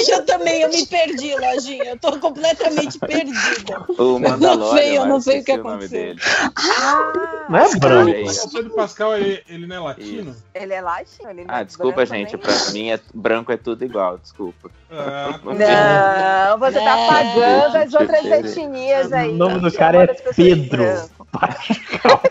Eu 0.09 0.25
também, 0.25 0.61
eu 0.61 0.69
me 0.69 0.85
perdi, 0.85 1.33
Lojinha. 1.35 1.91
Eu 1.91 1.97
tô 1.97 2.19
completamente 2.19 2.99
perdida. 2.99 3.85
O 3.97 4.19
Mandalorian. 4.19 4.57
Não 4.57 4.71
sei, 4.75 4.97
eu 4.97 5.05
não 5.05 5.21
sei 5.21 5.39
o 5.39 5.43
que 5.45 5.51
aconteceu. 5.53 6.15
Ah, 6.53 7.45
não 7.49 7.59
é 7.59 7.75
branco. 7.77 8.29
O 8.29 8.51
Pedro 8.51 8.71
Pascal, 8.71 9.15
ele, 9.15 9.41
ele 9.47 9.67
não 9.67 9.75
é 9.77 9.79
latino? 9.79 10.31
Isso. 10.31 10.43
Ele 10.53 10.73
é 10.73 10.81
latino? 10.81 11.29
Ele 11.29 11.45
ah, 11.47 11.61
é 11.61 11.63
desculpa, 11.63 12.05
gente. 12.05 12.37
Pra 12.37 12.53
mim, 12.73 12.91
é, 12.91 12.99
branco 13.13 13.53
é 13.53 13.57
tudo 13.57 13.85
igual, 13.85 14.17
desculpa. 14.17 14.69
Ah, 14.91 15.39
não, 15.45 16.59
você 16.59 16.79
tá 16.79 16.99
é. 16.99 17.05
apagando 17.05 17.77
as 17.77 17.93
outras 17.93 18.25
etnias 18.25 19.13
aí. 19.13 19.29
O 19.29 19.35
nome 19.35 19.59
do 19.61 19.71
cara 19.71 20.03
é 20.03 20.07
Pedro 20.07 20.83
Pascal. 21.31 22.21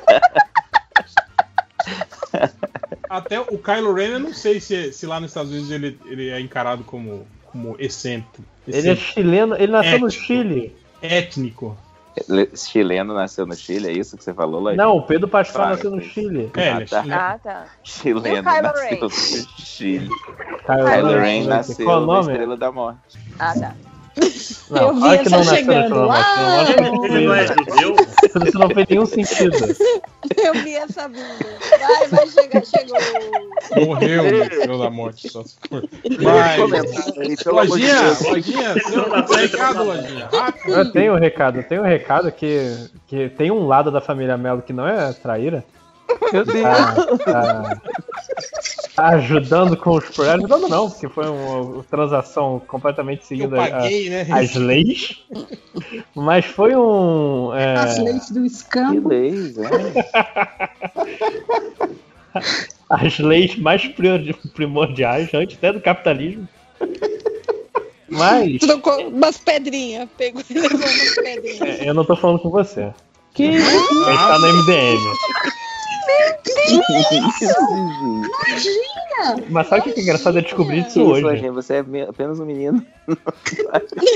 Até 3.10 3.40
o 3.40 3.58
Kylo 3.58 3.92
Ren, 3.92 4.10
eu 4.10 4.20
não 4.20 4.32
sei 4.32 4.60
se, 4.60 4.92
se 4.92 5.04
lá 5.04 5.18
nos 5.18 5.32
Estados 5.32 5.50
Unidos 5.50 5.72
ele, 5.72 5.98
ele 6.06 6.30
é 6.30 6.40
encarado 6.40 6.84
como, 6.84 7.26
como 7.46 7.74
excêntrico. 7.76 8.44
Ele 8.68 8.88
é 8.88 8.94
chileno, 8.94 9.56
ele 9.56 9.72
nasceu 9.72 9.94
Étnico. 9.94 10.04
no 10.04 10.10
Chile. 10.12 10.76
Étnico. 11.02 11.76
Chileno 12.54 13.12
nasceu 13.12 13.46
no 13.46 13.56
Chile, 13.56 13.88
é 13.88 13.92
isso 13.92 14.16
que 14.16 14.22
você 14.22 14.32
falou, 14.32 14.60
lá? 14.60 14.74
Não, 14.74 14.96
o 14.96 15.02
Pedro 15.02 15.26
Pascal 15.26 15.62
claro, 15.62 15.74
nasceu 15.74 15.90
no 15.90 16.00
Chile. 16.00 16.52
É, 16.56 16.70
ah, 16.70 16.86
tá. 16.88 17.04
Ah, 17.10 17.38
tá. 17.38 17.66
Chileno 17.82 18.42
nasceu 18.42 19.00
no 19.00 19.10
Chile. 19.10 20.08
Kylo, 20.64 20.84
Kylo 20.84 21.18
Ren 21.18 21.44
nasceu 21.46 21.84
Qual 21.84 22.06
na 22.06 22.20
Estrela 22.20 22.56
da 22.56 22.70
Morte. 22.70 23.18
Ah, 23.40 23.54
tá. 23.58 23.74
Não, 24.70 24.82
eu 24.82 24.94
vi 24.94 25.08
essa 25.08 25.42
chegando. 25.44 26.10
Ah, 26.10 26.64
ele 27.04 27.26
não 27.26 27.34
é 27.34 27.46
judeu? 27.46 27.96
Isso 28.46 28.58
não 28.58 28.68
fez 28.70 28.88
nenhum 28.88 29.06
sentido. 29.06 29.56
Eu 30.36 30.54
vi 30.54 30.74
essa 30.74 31.08
vindo. 31.08 31.24
Vai, 31.80 32.08
vai 32.08 32.26
chegar, 32.28 32.64
chegou. 32.64 33.86
Morreu 33.86 34.22
no 34.22 34.42
Estrela 34.42 34.84
da 34.84 34.90
Morte, 34.90 35.28
só 35.28 35.42
se 35.42 35.56
for. 35.68 35.88
Mas... 36.22 37.44
Lojinha, 37.46 38.16
Lojinha, 38.22 38.74
seu 38.80 39.36
recado, 39.36 39.84
Lojinha. 39.84 40.28
Eu 40.66 40.92
tenho 40.92 41.14
um 41.14 41.18
recado, 41.18 41.58
eu 41.58 41.64
tenho 41.64 41.82
um 41.82 41.86
recado 41.86 42.30
que, 42.32 42.90
que 43.06 43.28
tem 43.30 43.50
um 43.50 43.66
lado 43.66 43.90
da 43.90 44.00
família 44.00 44.36
Melo 44.36 44.62
que 44.62 44.72
não 44.72 44.86
é 44.86 45.12
traíra. 45.12 45.64
Meu 46.32 46.44
Deus. 46.44 46.62
Tá, 46.62 47.06
tá 47.24 47.80
ajudando 48.96 49.76
com 49.76 49.90
os 49.90 50.04
projetos. 50.04 50.44
Ajudando 50.44 50.68
não, 50.68 50.90
porque 50.90 51.08
foi 51.08 51.28
uma 51.28 51.82
transação 51.84 52.60
completamente 52.66 53.26
seguindo 53.26 53.56
paguei, 53.56 54.08
a, 54.08 54.10
né? 54.10 54.26
as 54.30 54.54
leis. 54.54 55.24
Mas 56.14 56.44
foi 56.44 56.76
um. 56.76 57.54
É... 57.54 57.76
As 57.76 57.98
leis 57.98 58.30
do 58.30 58.44
escambo. 58.44 59.08
Que 59.08 59.14
leis, 59.14 59.56
né? 59.56 59.70
As 62.88 63.18
leis 63.18 63.56
mais 63.56 63.82
primordiais, 64.54 65.32
antes 65.32 65.56
até 65.56 65.72
do 65.72 65.80
capitalismo. 65.80 66.48
Mas. 68.08 68.58
Trocou 68.58 69.08
umas 69.08 69.38
pedrinhas, 69.38 70.08
pegou 70.18 70.42
e 70.50 70.54
levou 70.54 70.78
umas 70.78 71.14
pedrinhas. 71.14 71.80
É, 71.80 71.88
eu 71.88 71.94
não 71.94 72.04
tô 72.04 72.16
falando 72.16 72.40
com 72.40 72.50
você. 72.50 72.92
Que? 73.32 73.46
A 73.46 73.60
gente 73.60 74.18
tá 74.18 74.38
no 74.38 74.48
MDM. 74.48 74.98
Imagina! 78.48 79.44
Mas 79.48 79.68
sabe 79.68 79.90
o 79.90 79.94
que 79.94 80.00
é 80.00 80.02
engraçado? 80.02 80.38
É 80.38 80.42
descobrir 80.42 80.86
isso 80.86 81.02
hoje. 81.02 81.44
Isso, 81.44 81.52
você 81.52 81.74
é 81.74 82.02
apenas 82.08 82.40
um 82.40 82.44
menino. 82.44 82.84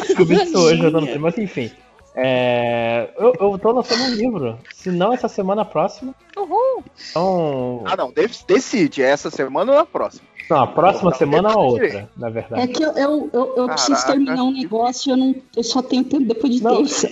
Descobri 0.07 0.43
isso 0.43 0.59
hoje, 0.59 0.83
eu 0.83 0.91
não 0.91 1.03
sei. 1.03 1.19
Mas 1.19 1.39
enfim. 1.39 1.71
É, 2.17 3.11
eu, 3.19 3.35
eu 3.41 3.59
tô 3.59 3.73
lançando 3.73 4.05
um 4.05 4.15
livro. 4.15 4.57
Se 4.73 4.91
não 4.91 5.13
essa 5.13 5.27
semana 5.27 5.65
próxima. 5.65 6.15
Uhul! 6.37 6.85
Então... 7.11 7.83
Ah, 7.87 7.97
não. 7.97 8.13
Decide. 8.47 9.03
É 9.03 9.07
essa 9.07 9.31
semana 9.31 9.73
ou 9.73 9.79
na 9.79 9.87
próxima? 9.87 10.25
Não, 10.49 10.63
a 10.63 10.67
próxima 10.67 11.15
semana 11.15 11.57
ou 11.57 11.73
outra, 11.73 12.09
na 12.17 12.29
verdade. 12.29 12.63
É 12.63 12.67
que 12.67 12.83
eu, 12.83 12.93
eu, 12.93 13.31
eu, 13.33 13.55
eu 13.57 13.69
preciso 13.69 14.07
terminar 14.07 14.43
um 14.43 14.53
negócio 14.53 15.09
e 15.09 15.13
eu, 15.13 15.17
não, 15.17 15.35
eu 15.57 15.65
só 15.65 15.81
tenho 15.83 16.05
tempo 16.05 16.25
depois 16.25 16.55
de 16.55 16.63
não, 16.63 16.77
terça. 16.77 17.11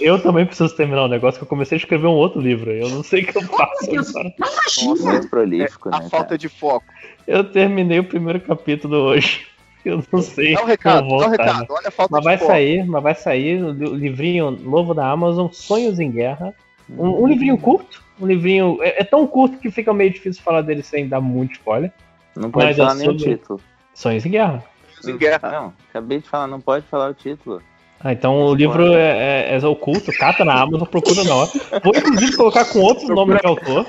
Eu 0.00 0.22
também 0.22 0.44
preciso 0.44 0.74
terminar 0.76 1.04
um 1.04 1.08
negócio 1.08 1.38
que 1.38 1.44
eu 1.44 1.48
comecei 1.48 1.76
a 1.76 1.80
escrever 1.80 2.06
um 2.06 2.14
outro 2.14 2.40
livro. 2.40 2.70
Eu 2.70 2.90
não 2.90 3.02
sei 3.02 3.22
o 3.22 3.26
que 3.26 3.38
eu 3.38 3.42
faço. 3.42 3.92
Nossa, 3.92 4.84
muito 4.84 5.28
prolífico, 5.30 5.88
é, 5.88 5.92
né? 5.92 5.98
A 5.98 6.10
falta 6.10 6.36
de 6.36 6.48
foco. 6.48 6.84
Eu 7.26 7.44
terminei 7.44 8.00
o 8.00 8.04
primeiro 8.04 8.40
capítulo 8.40 8.96
hoje. 8.96 9.46
Eu 9.84 10.02
não 10.10 10.22
sei. 10.22 10.54
Dá 10.54 10.62
um 10.62 10.66
recado, 10.66 11.08
dá 11.08 11.26
um 11.26 11.28
recado. 11.28 11.66
Olha 11.68 11.88
a 11.88 11.90
falta 11.90 12.10
mas 12.10 12.20
de 12.20 12.24
vai 12.24 12.38
foco. 12.38 12.50
sair, 12.50 12.86
mas 12.86 13.02
vai 13.02 13.14
sair 13.14 13.62
o 13.62 13.70
livrinho 13.94 14.50
novo 14.50 14.94
da 14.94 15.10
Amazon, 15.10 15.48
Sonhos 15.52 16.00
em 16.00 16.10
Guerra. 16.10 16.54
Um, 16.88 17.22
um 17.22 17.26
livrinho 17.26 17.58
curto. 17.58 18.02
Um 18.18 18.26
livrinho. 18.26 18.78
É, 18.80 19.02
é, 19.02 19.04
tão 19.04 19.26
curto 19.26 19.58
que 19.58 19.70
fica 19.70 19.92
meio 19.92 20.10
difícil 20.10 20.42
falar 20.42 20.62
dele 20.62 20.82
sem 20.82 21.06
dar 21.06 21.20
muito 21.20 21.52
spoiler. 21.52 21.92
Não 22.36 22.50
pode 22.50 22.66
Mas 22.66 22.76
falar 22.76 22.92
é 22.92 22.94
nem 22.96 23.08
o 23.08 23.16
título. 23.16 23.60
Sonhos 23.94 24.26
em 24.26 24.30
Guerra. 24.30 24.64
Sonhos 25.00 25.08
em 25.08 25.18
Guerra. 25.18 25.50
Não, 25.50 25.72
acabei 25.90 26.20
de 26.20 26.28
falar, 26.28 26.46
não 26.46 26.60
pode 26.60 26.84
falar 26.86 27.10
o 27.10 27.14
título. 27.14 27.62
Ah, 28.00 28.12
então 28.12 28.42
o 28.42 28.54
livro 28.54 28.92
é, 28.92 29.52
é, 29.52 29.56
é 29.56 29.66
oculto, 29.66 30.12
cata 30.18 30.44
na 30.44 30.60
Amazon, 30.60 30.86
procura 30.86 31.24
na 31.24 31.34
hora. 31.34 31.50
Vou 31.82 31.94
inclusive 31.96 32.36
colocar 32.36 32.64
com 32.66 32.80
outros 32.80 33.08
nomes 33.08 33.40
de 33.40 33.46
autor. 33.46 33.86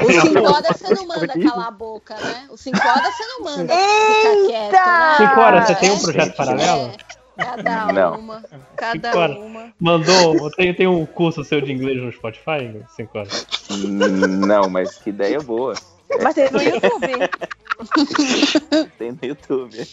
O 0.00 0.10
5 0.12 0.38
horas 0.46 0.76
você 0.78 0.94
não 0.94 1.06
manda 1.06 1.26
calar 1.28 1.68
a 1.68 1.70
boca, 1.70 2.14
né? 2.14 2.46
O 2.50 2.56
5 2.56 2.78
horas 2.78 3.14
você 3.14 3.24
não 3.26 3.40
manda 3.44 3.74
ficar 3.74 4.46
quieto, 4.46 4.72
né? 4.72 5.28
5 5.28 5.40
horas, 5.40 5.66
você 5.66 5.74
tem 5.74 5.90
um 5.90 5.96
É, 5.96 6.00
projeto 6.00 6.36
paralelo? 6.36 6.90
Cada 7.36 7.92
Não. 7.92 8.18
uma. 8.20 8.42
Cada 8.76 9.08
Cinco 9.08 9.18
horas. 9.18 9.36
uma. 9.36 9.72
Mandou. 9.80 10.50
Tem, 10.52 10.72
tem 10.72 10.86
um 10.86 11.04
curso 11.04 11.42
seu 11.44 11.60
de 11.60 11.72
inglês 11.72 12.00
no 12.00 12.12
Spotify? 12.12 12.80
5 12.96 13.18
horas. 13.18 13.46
Hum, 13.70 14.46
Não, 14.46 14.68
mas 14.70 14.96
que 14.98 15.10
ideia 15.10 15.40
boa. 15.40 15.74
Mas 16.22 16.34
tem 16.34 16.50
no 16.50 16.62
YouTube. 16.62 17.30
Tem 18.98 19.10
no 19.12 19.18
YouTube. 19.22 19.84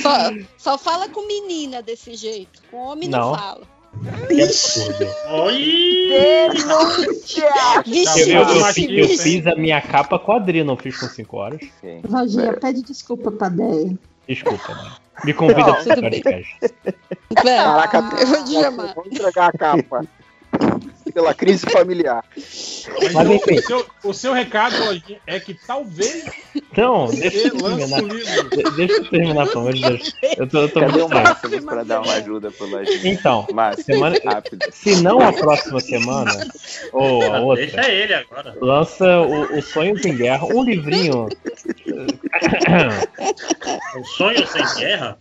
Só, 0.00 0.30
só 0.56 0.78
fala 0.78 1.08
com 1.08 1.26
menina 1.26 1.82
desse 1.82 2.14
jeito. 2.14 2.62
Com 2.70 2.76
homem 2.78 3.08
não, 3.08 3.30
Não. 3.32 3.38
fala. 3.38 3.66
Absurdo. 4.30 5.06
Denúncia! 6.08 7.48
Vixe, 7.84 8.30
Eu, 8.30 8.42
eu- 8.42 8.98
eu 9.04 9.08
fiz 9.18 9.46
a 9.46 9.54
minha 9.56 9.80
capa 9.80 10.18
quadrinha, 10.18 10.64
não 10.64 10.76
fiz 10.76 10.96
com 10.98 11.06
5 11.08 11.36
horas. 11.36 11.60
Varginha, 12.04 12.52
pede 12.54 12.82
desculpa 12.82 13.30
pra 13.32 13.48
Deia. 13.48 13.98
Desculpa, 14.28 14.74
né? 14.74 14.92
Me 15.24 15.34
convida 15.34 15.64
pro 15.74 15.82
tudo 15.84 16.00
podcast. 16.02 16.56
Caraca, 17.42 17.98
eu 18.20 18.26
vou 18.26 18.44
te 18.44 18.52
chamar. 18.52 18.94
Vamos 18.94 19.12
entregar 19.12 19.48
a 19.48 19.52
capa. 19.58 20.04
Pela 21.18 21.34
crise 21.34 21.66
familiar. 21.68 22.24
Mas, 22.36 23.12
Mas 23.12 23.28
o- 23.28 23.32
enfim. 23.32 23.58
o, 23.58 23.62
seu, 23.62 23.86
o 24.04 24.14
seu 24.14 24.32
recado 24.32 24.76
é 25.26 25.40
que 25.40 25.52
talvez 25.66 26.26
Não, 26.76 27.08
deixa 27.08 27.48
eu 27.48 27.56
terminar. 27.56 28.02
De- 28.02 28.70
Deixa 28.76 28.92
eu 28.94 29.10
terminar, 29.10 29.46
pelo 29.48 29.58
amor 29.62 29.72
de 29.74 29.80
Deus. 29.82 30.14
Eu 30.36 30.46
tô, 30.48 30.58
eu 30.60 30.68
tô 30.68 30.78
Cadê 30.78 31.00
o. 31.02 31.08
Máximo 31.08 31.62
pra 31.66 31.82
dar 31.82 32.02
uma 32.02 32.12
ajuda 32.12 32.52
pro 32.52 32.66
Lojinha? 32.68 33.12
Então, 33.12 33.48
Máximo, 33.52 33.84
semana, 33.84 34.16
rápido. 34.24 34.64
se 34.72 35.02
não 35.02 35.18
a 35.20 35.32
próxima 35.32 35.80
semana, 35.80 36.30
ou 36.92 37.20
a 37.24 37.40
outra, 37.40 37.66
Deixa 37.66 37.90
ele 37.90 38.14
agora. 38.14 38.54
lança 38.60 39.04
o, 39.20 39.58
o 39.58 39.60
Sonhos 39.60 40.04
em 40.04 40.16
Guerra, 40.16 40.46
um 40.46 40.62
livrinho. 40.62 41.28
Um 43.96 44.04
sonho 44.04 44.46
sem 44.46 44.64
guerra? 44.76 45.18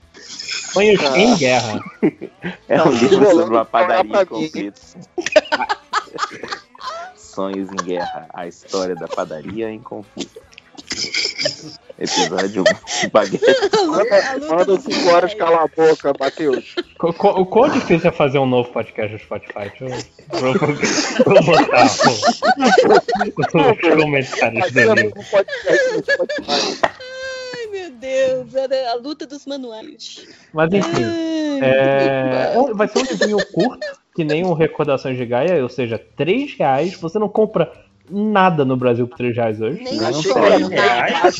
Sonhos 0.73 1.01
em 1.15 1.35
Guerra. 1.37 1.79
É 2.69 2.81
um 2.83 2.91
livro 2.91 3.25
sobre 3.31 3.55
uma 3.55 3.65
padaria 3.65 4.21
em 4.21 4.25
conflitos. 4.25 4.95
Sonhos 7.15 7.69
em 7.71 7.85
Guerra, 7.85 8.27
a 8.33 8.47
história 8.47 8.95
da 8.95 9.07
padaria 9.07 9.69
em 9.69 9.79
conflito. 9.79 10.41
Episódio 11.99 12.63
1. 13.05 13.09
Baguete. 13.09 13.43
Manda, 13.87 14.39
manda 14.47 14.79
5 14.79 15.09
horas 15.09 15.33
calar 15.33 15.63
a 15.63 15.67
boca, 15.67 16.13
Matheus. 16.19 16.75
O 16.99 17.45
quão 17.45 17.69
difícil 17.69 18.09
é 18.09 18.13
fazer 18.13 18.37
um 18.37 18.45
novo 18.45 18.69
podcast 18.71 19.13
no 19.13 19.19
Spotify? 19.19 19.69
Deixa 19.69 19.85
eu, 19.85 19.89
vou, 20.39 20.53
vou 21.25 21.43
botar 21.43 21.85
os 23.71 23.79
comentários 23.79 24.67
Spotify. 24.67 24.87
Ai, 27.55 27.67
meu 27.71 27.89
Deus. 27.91 28.55
Era 28.55 28.91
a 28.91 28.95
luta 28.95 29.25
dos 29.25 29.45
manuais. 29.45 30.27
Mas 30.53 30.73
enfim, 30.73 31.03
é, 31.61 32.53
é 32.53 32.73
vai 32.73 32.87
ser 32.87 32.99
um 32.99 33.03
livrinho 33.03 33.37
curto, 33.53 33.87
que 34.17 34.23
nem 34.23 34.43
um 34.43 34.53
Recordações 34.53 35.15
de 35.15 35.23
Gaia, 35.27 35.61
ou 35.61 35.69
seja, 35.69 36.03
3 36.15 36.55
reais. 36.57 36.99
Você 36.99 37.19
não 37.19 37.29
compra 37.29 37.71
nada 38.09 38.65
no 38.65 38.75
Brasil 38.75 39.07
por 39.07 39.15
3 39.15 39.35
reais 39.35 39.61
hoje. 39.61 39.79
Nem 39.83 39.95
Não 39.95 40.69
Reais? 40.69 41.39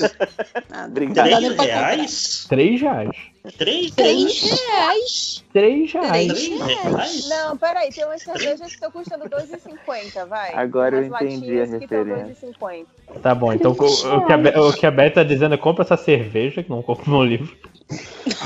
nada. 0.70 0.92
Não 1.10 1.56
pra 1.56 1.66
comprar. 1.66 1.66
reais? 1.66 2.46
3 2.48 2.80
reais. 2.82 3.10
Três 3.58 3.92
Três 3.92 4.42
reais? 4.52 5.44
3 5.54 5.94
reais. 5.94 6.28
Três 6.28 6.48
reais? 6.62 7.30
Não, 7.30 7.58
peraí, 7.58 7.92
tem 7.92 8.06
umas 8.06 8.22
cervejas 8.22 8.68
que 8.68 8.74
estão 8.74 8.92
custando 8.92 9.26
2,50, 9.26 10.28
vai. 10.28 10.54
Agora 10.54 10.98
eu 10.98 11.08
Umas 11.08 11.22
entendi 11.22 11.60
a 11.62 11.66
referência. 11.66 12.50
2,50. 12.60 12.86
Tá 13.22 13.34
bom, 13.34 13.54
então 13.54 13.72
o, 13.72 13.76
o 13.76 14.26
que 14.26 14.34
a, 14.34 14.62
o 14.62 14.74
que 14.74 14.86
a 14.86 14.92
Beth 14.92 15.12
tá 15.12 15.24
dizendo 15.24 15.56
é 15.56 15.58
compra 15.58 15.84
essa 15.84 15.98
cerveja, 15.98 16.62
que 16.62 16.70
não 16.70 16.82
compra 16.82 17.10
no 17.10 17.24
livro. 17.24 17.56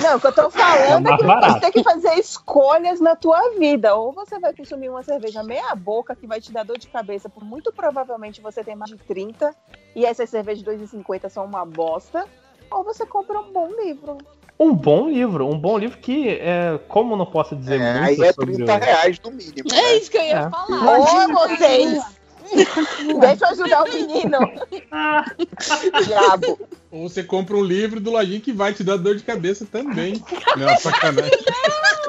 Não, 0.03 0.17
o 0.17 0.21
que 0.21 0.27
eu 0.27 0.31
tô 0.33 0.49
falando 0.51 1.07
É 1.07 1.13
é 1.13 1.17
que 1.17 1.23
barato. 1.23 1.53
você 1.53 1.59
tem 1.59 1.71
que 1.71 1.83
fazer 1.83 2.13
escolhas 2.13 3.01
na 3.01 3.15
tua 3.15 3.57
vida. 3.57 3.95
Ou 3.95 4.11
você 4.13 4.38
vai 4.39 4.53
consumir 4.53 4.89
uma 4.89 5.01
cerveja 5.01 5.41
meia 5.41 5.73
boca 5.73 6.15
que 6.15 6.27
vai 6.27 6.39
te 6.39 6.51
dar 6.51 6.63
dor 6.63 6.77
de 6.77 6.88
cabeça, 6.88 7.27
por 7.27 7.43
muito 7.43 7.71
provavelmente 7.73 8.39
você 8.39 8.63
tem 8.63 8.75
mais 8.75 8.91
de 8.91 8.97
30 8.97 9.53
e 9.95 10.05
essas 10.05 10.30
cervejas 10.30 10.63
de 10.63 10.69
2,50 10.71 11.30
são 11.30 11.43
uma 11.45 11.65
bosta. 11.65 12.25
Ou 12.69 12.83
você 12.83 13.05
compra 13.05 13.39
um 13.39 13.51
bom 13.51 13.67
livro. 13.83 14.17
Um 14.61 14.75
bom 14.75 15.09
livro, 15.09 15.48
um 15.48 15.57
bom 15.57 15.75
livro 15.75 15.98
que, 15.98 16.30
é, 16.30 16.80
como 16.88 17.14
eu 17.14 17.17
não 17.17 17.25
posso 17.25 17.56
dizer 17.56 17.81
É, 17.81 17.93
muito 17.99 18.22
aí 18.22 18.30
é 18.30 18.31
sobre 18.33 18.53
30 18.53 18.72
o... 18.72 18.77
reais 18.77 19.19
no 19.25 19.31
mínimo. 19.31 19.69
É 19.72 19.75
né? 19.75 19.95
isso 19.95 20.11
que 20.11 20.17
eu 20.17 20.22
ia 20.22 20.38
É. 20.38 20.49
falar. 20.51 20.99
Ô, 20.99 21.48
vocês! 21.48 22.03
Deixa 23.19 23.45
eu 23.45 23.49
ajudar 23.49 23.83
o 23.83 23.90
menino. 23.91 24.38
Diabo. 26.06 26.59
Ou 26.91 27.09
você 27.09 27.23
compra 27.23 27.56
um 27.56 27.64
livro 27.64 27.99
do 27.99 28.11
Lojinha 28.11 28.40
que 28.40 28.51
vai 28.53 28.72
te 28.72 28.83
dar 28.83 28.98
dor 28.98 29.15
de 29.15 29.23
cabeça 29.23 29.65
também. 29.65 30.22
Não, 30.56 30.77
sacanagem. 30.77 31.31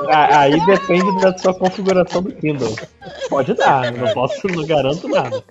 Ah, 0.08 0.40
Aí 0.40 0.66
depende 0.66 1.20
da 1.22 1.38
sua 1.38 1.54
configuração 1.54 2.22
do 2.22 2.32
Kindle. 2.32 2.74
Pode 3.30 3.54
dar, 3.54 3.92
não 3.92 4.12
posso, 4.12 4.46
não 4.48 4.66
garanto 4.66 5.08
nada. 5.08 5.42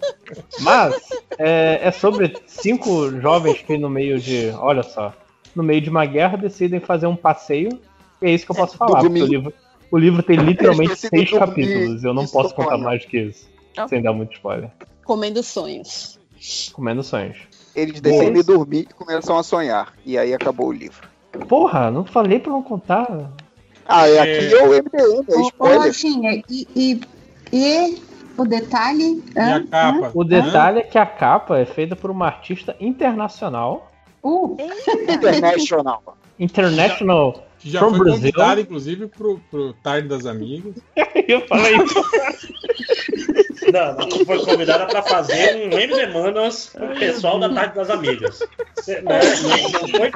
Mas 0.59 0.93
é, 1.39 1.79
é 1.81 1.91
sobre 1.91 2.37
cinco 2.45 3.09
jovens 3.19 3.59
que 3.61 3.75
no 3.77 3.89
meio 3.89 4.19
de, 4.19 4.49
olha 4.59 4.83
só, 4.83 5.13
no 5.55 5.63
meio 5.63 5.81
de 5.81 5.89
uma 5.89 6.05
guerra 6.05 6.37
decidem 6.37 6.79
fazer 6.79 7.07
um 7.07 7.15
passeio. 7.15 7.79
E 8.21 8.27
é 8.27 8.31
isso 8.31 8.45
que 8.45 8.51
eu 8.51 8.55
posso 8.55 8.77
falar. 8.77 9.01
Porque 9.01 9.21
o 9.21 9.25
livro, 9.25 9.53
o 9.91 9.97
livro 9.97 10.23
tem 10.23 10.37
literalmente 10.41 10.95
seis 10.95 11.29
capítulos. 11.31 12.03
Eu 12.03 12.13
não 12.13 12.27
posso 12.27 12.53
contar 12.53 12.77
mais 12.77 13.05
que 13.05 13.17
isso, 13.19 13.47
sem 13.87 14.01
dar 14.01 14.13
muito 14.13 14.33
spoiler. 14.33 14.69
Comendo 15.03 15.41
sonhos. 15.43 16.19
Comendo 16.73 17.03
sonhos. 17.03 17.37
Eles 17.75 18.01
decidem 18.01 18.43
dormir 18.43 18.87
e 18.89 18.93
começam 18.93 19.37
a 19.37 19.43
sonhar. 19.43 19.93
E 20.05 20.17
aí 20.17 20.33
acabou 20.33 20.67
o 20.67 20.71
livro. 20.71 21.07
Porra, 21.47 21.89
não 21.89 22.03
falei 22.03 22.39
pra 22.39 22.51
não 22.51 22.61
contar. 22.61 23.31
Ah, 23.85 24.07
é, 24.07 24.19
aqui 24.19 24.53
é 24.53 24.63
o 24.63 24.69
MDM, 24.69 24.89
é 24.93 25.07
Ô, 25.07 25.39
ô, 25.39 25.41
spoiler. 25.47 25.79
Lojinha, 25.79 26.43
e, 26.49 26.67
e, 26.75 27.01
e 27.51 28.01
o 28.37 28.45
detalhe. 28.45 29.23
E 29.35 29.39
a 29.39 29.57
hã? 29.57 29.67
capa? 29.67 30.11
O 30.13 30.23
detalhe 30.23 30.79
é 30.79 30.83
que 30.83 30.97
a 30.97 31.05
capa 31.05 31.57
é 31.57 31.65
feita 31.65 31.95
por 31.95 32.11
uma 32.11 32.25
artista 32.25 32.75
internacional. 32.79 33.90
Uh, 34.23 34.57
International. 35.07 36.17
International 36.39 37.43
Que 37.59 37.69
já 37.69 37.79
from 37.79 37.89
foi 37.91 37.99
Brazil. 37.99 38.15
convidado, 38.19 38.61
inclusive, 38.61 39.07
pro, 39.07 39.39
pro 39.49 39.73
Tarde 39.73 40.07
das 40.07 40.25
Amigas. 40.25 40.75
Eu 41.27 41.45
falei 41.47 41.75
isso. 41.77 42.01
Não, 43.71 43.95
não 43.95 44.25
foi 44.25 44.43
convidada 44.43 44.85
pra 44.87 45.03
fazer 45.03 45.55
um 45.55 45.77
M 45.77 45.93
de 45.93 46.07
Manas 46.07 46.69
com 46.69 46.85
o 46.85 46.95
pessoal 46.99 47.39
da 47.39 47.49
Tarde 47.53 47.75
das 47.75 47.89
Amigas. 47.89 48.39
Cê, 48.81 49.01
né, 49.01 49.19
não 49.43 49.87
foi. 49.87 50.11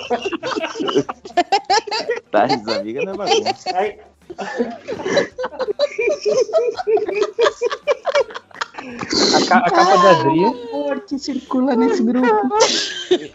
Tarde 2.32 2.58
das 2.58 2.78
amigas 2.78 3.06
não 3.06 3.14
é 3.14 3.18
bagunça. 3.18 3.78
Aí, 3.78 4.00
A, 9.36 9.46
ca- 9.48 9.58
a 9.58 9.70
capa 9.72 9.98
da 9.98 10.12
Adri. 10.12 10.44
amor 10.46 11.00
que 11.02 11.18
circula 11.20 11.76
nesse 11.76 12.04
grupo. 12.04 12.58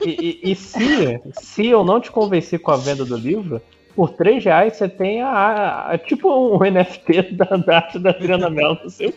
E, 0.04 0.40
e- 0.44 0.52
e 0.52 0.54
se, 0.56 1.20
se 1.32 1.66
eu 1.66 1.84
não 1.84 2.00
te 2.00 2.10
convenci 2.10 2.58
com 2.58 2.70
a 2.70 2.76
venda 2.76 3.04
do 3.04 3.16
livro, 3.16 3.60
por 3.94 4.10
3 4.12 4.44
reais 4.44 4.76
você 4.76 4.88
tem 4.88 5.20
a, 5.22 5.28
a- 5.28 5.92
a- 5.92 5.98
tipo 5.98 6.28
um 6.32 6.58
NFT 6.64 7.32
da, 7.32 7.44
da 7.56 7.76
arte 7.76 7.98
da 7.98 8.10
Adriana 8.10 8.48
Mello 8.48 8.78
no 8.82 8.90
seu. 8.90 9.12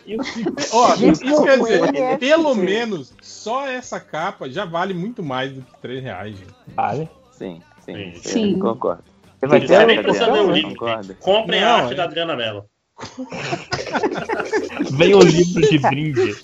Ó, 0.72 0.94
Isso 0.94 1.24
isso 1.24 1.42
quer 1.42 1.58
dizer, 1.58 1.80
NFT. 1.92 2.18
pelo 2.18 2.54
menos 2.54 3.14
só 3.22 3.66
essa 3.68 4.00
capa 4.00 4.48
já 4.50 4.64
vale 4.64 4.92
muito 4.94 5.22
mais 5.22 5.52
do 5.52 5.62
que 5.62 5.78
3 5.80 6.02
reais, 6.02 6.36
gente. 6.36 6.54
Vale. 6.74 7.08
Sim, 7.32 7.60
sim, 7.84 8.12
Sim. 8.14 8.20
sim. 8.22 8.58
Concordo. 8.58 9.02
Você 9.40 9.46
vai 9.46 9.60
ter 9.60 9.74
a. 9.76 10.62
Concorda? 10.62 11.14
Comprem 11.20 11.60
Não, 11.60 11.68
a 11.68 11.72
arte 11.74 11.92
é. 11.92 11.96
da 11.96 12.04
Adriana 12.04 12.36
Mello. 12.36 12.64
Vem 14.92 15.14
o 15.14 15.20
livro 15.20 15.68
de 15.68 15.78
brinde. 15.78 16.36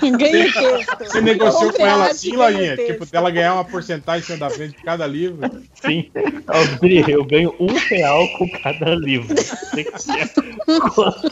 Ganha 0.18 0.52
texto. 0.52 0.98
Você 0.98 1.20
negociou 1.20 1.72
com 1.72 1.84
ela 1.86 2.06
assim, 2.10 2.36
Lojinha? 2.36 2.76
Tipo, 2.76 3.04
dela 3.06 3.30
ganhar 3.30 3.54
uma 3.54 3.64
porcentagem 3.64 4.38
da 4.38 4.48
frente 4.48 4.76
de 4.76 4.82
cada 4.84 5.06
livro? 5.06 5.40
Sim. 5.74 6.10
Eu 7.08 7.24
ganho 7.24 7.54
um 7.58 7.74
real 7.74 8.28
com 8.38 8.48
cada 8.62 8.94
livro. 8.94 9.34
Tem 9.74 9.84
que 9.84 10.00
ser 10.00 10.28
quanto 10.92 11.26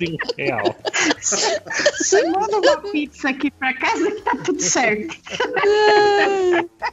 um 0.00 0.16
real. 0.36 0.76
Você 1.20 2.22
manda 2.28 2.58
uma 2.58 2.76
pizza 2.90 3.30
aqui 3.30 3.50
pra 3.50 3.72
casa 3.74 4.10
que 4.10 4.20
tá 4.22 4.36
tudo 4.44 4.60
certo. 4.60 5.16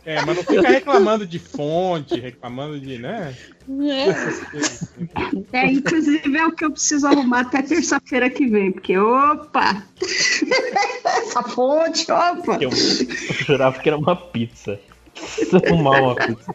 É, 0.06 0.24
mas 0.26 0.36
não 0.36 0.44
fica 0.44 0.68
reclamando 0.68 1.26
de 1.26 1.40
fonte, 1.40 2.20
reclamando 2.20 2.80
de, 2.80 2.98
né? 2.98 3.36
É. 3.68 5.58
é, 5.58 5.72
inclusive 5.72 6.38
é 6.38 6.45
o 6.45 6.52
que 6.52 6.64
eu 6.64 6.72
preciso 6.72 7.08
arrumar 7.08 7.42
até 7.42 7.64
terça-feira 7.64 8.30
que 8.30 8.45
vem, 8.45 8.72
porque 8.72 8.98
opa! 8.98 9.84
Essa 11.03 11.42
fonte, 11.44 12.11
opa! 12.11 12.58
Eu, 12.61 12.69
eu 12.69 13.35
jurava 13.45 13.80
que 13.80 13.90
era 13.90 13.98
uma 13.98 14.16
pizza. 14.16 14.80
Preciso 15.14 15.58
arrumar 15.58 16.02
uma 16.02 16.16
pizza. 16.16 16.53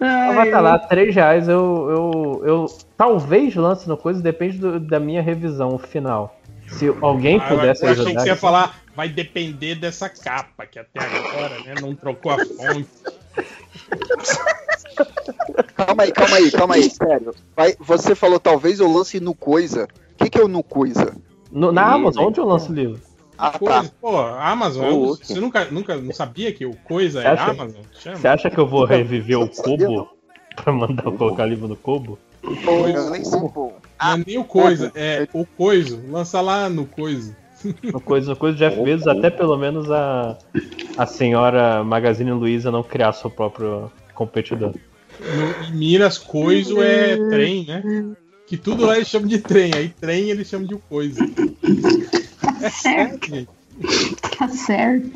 Ai, 0.00 0.34
vai 0.34 0.46
estar 0.46 0.60
lá, 0.60 0.78
3 0.78 1.14
reais 1.14 1.48
eu, 1.48 1.88
eu, 1.90 2.42
eu 2.46 2.66
talvez 2.96 3.54
lance 3.54 3.88
no 3.88 3.96
coisa, 3.96 4.22
depende 4.22 4.58
do, 4.58 4.80
da 4.80 4.98
minha 4.98 5.20
revisão 5.20 5.76
final. 5.78 6.40
Se 6.68 6.88
alguém 7.02 7.38
ah, 7.38 7.48
pudesse 7.48 7.84
eu 7.84 7.90
ajudar. 7.90 8.02
Eu 8.02 8.06
achei 8.06 8.14
que 8.14 8.22
você 8.22 8.28
ia 8.28 8.36
falar, 8.36 8.80
vai 8.96 9.08
depender 9.08 9.74
dessa 9.74 10.08
capa, 10.08 10.64
que 10.66 10.78
até 10.78 11.00
agora 11.00 11.60
né, 11.60 11.74
não 11.80 11.94
trocou 11.94 12.32
a 12.32 12.38
fonte. 12.38 12.88
calma 15.74 16.02
aí, 16.02 16.12
calma 16.12 16.36
aí, 16.36 16.50
calma 16.50 16.74
aí, 16.74 16.90
sério. 16.90 17.34
Vai, 17.56 17.74
você 17.78 18.14
falou 18.14 18.38
talvez 18.38 18.80
eu 18.80 18.90
lance 18.90 19.20
no 19.20 19.34
Coisa. 19.34 19.88
O 20.14 20.24
que, 20.24 20.30
que 20.30 20.38
é 20.38 20.44
o 20.44 20.48
no 20.48 20.62
Coisa? 20.62 21.14
No, 21.50 21.70
na 21.70 21.92
Amazon, 21.92 22.26
onde 22.26 22.40
eu 22.40 22.44
lanço 22.44 22.72
o 22.72 22.74
livro? 22.74 23.00
Ah, 23.36 23.58
coisa, 23.58 23.82
tá. 23.82 23.90
Pô, 24.00 24.16
Amazon, 24.16 24.92
oh, 24.92 25.16
você 25.16 25.40
nunca, 25.40 25.64
nunca 25.66 25.96
não 25.96 26.12
sabia 26.12 26.52
que 26.52 26.64
o 26.64 26.74
Coisa 26.84 27.22
é 27.22 27.26
acha, 27.28 27.50
Amazon? 27.50 27.82
Chama. 27.92 28.16
Você 28.16 28.28
acha 28.28 28.50
que 28.50 28.58
eu 28.58 28.66
vou 28.66 28.84
reviver 28.84 29.38
o 29.40 29.48
Kobo 29.48 30.08
pra 30.56 30.72
mandar 30.72 31.02
colocar 31.02 31.46
livro 31.46 31.66
no 31.66 31.76
Kobo? 31.76 32.18
Coisa, 32.64 33.10
nem 33.10 33.24
sei, 33.24 33.40
pô. 33.40 33.72
Não 34.00 34.12
é 34.12 34.24
nem 34.26 34.38
o 34.38 34.44
Coisa, 34.44 34.92
é 34.94 35.26
o 35.32 35.44
Coiso. 35.44 36.00
Lança 36.08 36.40
lá 36.40 36.68
no 36.68 36.86
Coisa. 36.86 37.36
No 37.82 38.00
Coisa, 38.00 38.30
no 38.30 38.36
Coisa 38.36 38.58
Jeff 38.58 38.80
Bezos, 38.82 39.06
até 39.06 39.30
pelo 39.30 39.56
menos 39.56 39.90
a, 39.90 40.36
a 40.96 41.06
senhora 41.06 41.82
Magazine 41.82 42.32
Luiza 42.32 42.70
não 42.70 42.82
criar 42.82 43.12
seu 43.12 43.30
próprio 43.30 43.90
competidor. 44.14 44.74
No, 45.20 45.66
em 45.66 45.72
Minas, 45.72 46.18
Coiso 46.18 46.82
é 46.82 47.16
trem, 47.28 47.66
né? 47.66 47.82
Que 48.46 48.56
tudo 48.56 48.84
lá 48.84 48.96
eles 48.96 49.08
chamam 49.08 49.28
de 49.28 49.38
trem, 49.38 49.72
aí 49.74 49.88
trem 49.88 50.30
eles 50.30 50.48
chamam 50.48 50.66
de 50.66 50.76
coisa. 50.76 51.20
É 52.62 52.70
certo, 52.70 53.28
gente. 53.28 53.48
Tá 54.38 54.48
certo. 54.48 55.10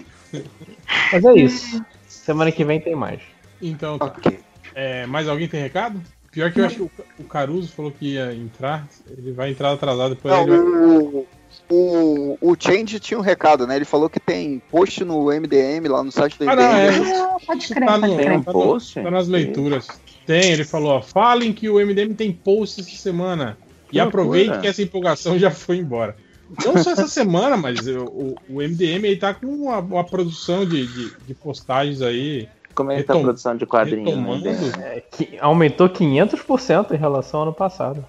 Mas 1.12 1.24
é 1.24 1.34
isso. 1.34 1.84
Semana 2.06 2.52
que 2.52 2.64
vem 2.64 2.80
tem 2.80 2.94
mais. 2.94 3.20
Então 3.60 3.98
tá. 3.98 4.06
Okay. 4.06 4.38
É, 4.74 5.06
mais 5.06 5.28
alguém 5.28 5.48
tem 5.48 5.60
recado? 5.60 6.00
Pior 6.30 6.52
que 6.52 6.60
eu 6.60 6.66
acho 6.66 6.76
que 6.76 7.02
o 7.18 7.24
Caruso 7.24 7.72
falou 7.72 7.90
que 7.90 8.14
ia 8.14 8.34
entrar. 8.34 8.86
Ele 9.10 9.32
vai 9.32 9.50
entrar 9.50 9.72
atrasado 9.72 10.14
depois. 10.14 10.34
Não, 10.34 10.42
ele 10.42 11.10
vai... 11.10 11.24
o, 11.70 12.38
o 12.40 12.56
Change 12.58 12.98
tinha 12.98 13.18
um 13.18 13.22
recado, 13.22 13.66
né? 13.66 13.76
Ele 13.76 13.84
falou 13.84 14.08
que 14.08 14.18
tem 14.18 14.60
post 14.70 15.04
no 15.04 15.26
MDM 15.26 15.86
lá 15.88 16.02
no 16.02 16.10
site 16.10 16.38
do 16.38 16.44
MDM. 16.44 16.52
Ah, 16.52 16.56
não, 16.56 16.76
é. 16.76 17.20
Ah, 17.20 17.36
pode 17.46 17.68
crer, 17.68 17.86
tá, 17.86 17.98
no, 17.98 18.16
crer. 18.16 18.44
Tá, 18.44 18.52
no, 18.52 18.80
tá, 18.80 19.10
nas 19.10 19.28
leituras. 19.28 19.88
Tem, 20.26 20.52
ele 20.52 20.64
falou, 20.64 20.92
ó, 20.92 21.02
falem 21.02 21.52
que 21.52 21.68
o 21.68 21.74
MDM 21.74 22.14
tem 22.14 22.32
post 22.32 22.80
essa 22.80 22.90
semana. 22.90 23.56
E 23.92 24.00
aproveite 24.00 24.58
que 24.60 24.66
essa 24.66 24.82
empolgação 24.82 25.38
já 25.38 25.50
foi 25.50 25.78
embora. 25.78 26.16
Não 26.64 26.82
só 26.82 26.92
essa 26.92 27.08
semana, 27.08 27.56
mas 27.56 27.86
o, 27.86 28.34
o 28.48 28.62
MDM 28.62 29.06
aí 29.06 29.16
tá 29.16 29.34
com 29.34 29.46
uma, 29.46 29.78
uma 29.78 30.04
produção 30.04 30.64
de, 30.64 30.86
de, 30.86 31.12
de, 31.26 31.34
postagens 31.34 32.00
aí. 32.00 32.48
Como 32.74 32.90
é 32.92 32.98
que 32.98 33.02
tá 33.02 33.14
a 33.14 33.20
produção 33.20 33.56
de 33.56 33.66
quadrinhos? 33.66 34.74
É, 34.78 35.02
que 35.10 35.38
aumentou 35.40 35.88
500% 35.88 36.92
em 36.92 36.96
relação 36.96 37.40
ao 37.40 37.46
ano 37.46 37.54
passado. 37.54 38.04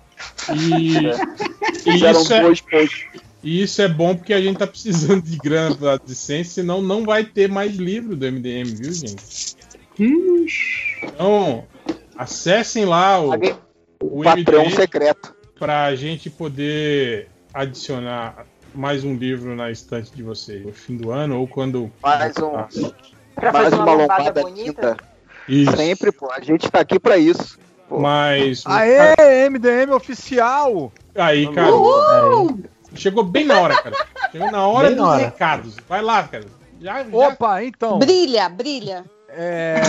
E, 0.54 0.98
e 1.90 1.96
isso, 1.96 2.34
é, 2.34 2.44
e 3.44 3.62
isso 3.62 3.82
é 3.82 3.88
bom 3.88 4.16
porque 4.16 4.34
a 4.34 4.42
gente 4.42 4.58
tá 4.58 4.68
precisando 4.68 5.22
de 5.22 5.38
grana 5.38 5.76
pra 5.76 6.00
licença, 6.06 6.52
senão 6.52 6.82
não 6.82 7.06
vai 7.06 7.24
ter 7.24 7.50
mais 7.50 7.76
livro 7.76 8.16
do 8.16 8.26
MDM, 8.26 8.66
viu, 8.76 8.92
gente? 8.92 9.56
Então, 11.04 11.66
acessem 12.18 12.86
lá 12.86 13.20
o, 13.22 13.32
o, 14.02 14.22
o 14.22 14.24
patrão 14.24 14.64
MDM 14.64 14.76
secreto 14.76 15.36
pra 15.58 15.94
gente 15.96 16.30
poder 16.30 17.28
adicionar 17.54 18.46
mais 18.74 19.04
um 19.04 19.16
livro 19.16 19.56
na 19.56 19.70
estante 19.70 20.12
de 20.12 20.24
vocês 20.24 20.66
no 20.66 20.72
fim 20.72 20.96
do 20.96 21.12
ano 21.12 21.40
ou 21.40 21.48
quando. 21.48 21.92
Mais 22.02 22.34
um. 22.38 22.52
mais 23.52 23.74
uma, 23.74 23.84
uma 23.84 23.94
lombada 23.94 24.42
linda. 24.44 24.98
Isso. 25.48 25.76
Sempre, 25.76 26.12
pô. 26.12 26.32
A 26.32 26.40
gente 26.40 26.70
tá 26.70 26.80
aqui 26.80 27.00
pra 27.00 27.18
isso. 27.18 27.60
Pô. 27.88 28.00
Mas. 28.00 28.64
Aê, 28.66 29.50
MDM 29.50 29.92
oficial! 29.92 30.92
Aí, 31.16 31.52
cara. 31.52 31.74
Uhul! 31.74 32.60
Chegou 32.96 33.24
bem 33.24 33.46
na 33.46 33.60
hora, 33.60 33.82
cara. 33.82 33.96
Chegou 34.32 34.52
na 34.52 34.68
hora 34.68 34.88
bem 34.88 34.98
dos 34.98 35.06
na 35.06 35.12
hora. 35.12 35.26
recados. 35.26 35.76
Vai 35.88 36.02
lá, 36.02 36.24
cara. 36.24 36.46
Já, 36.80 37.06
Opa, 37.12 37.64
então. 37.64 38.00
Brilha, 38.00 38.48
brilha. 38.50 39.06
É, 39.32 39.80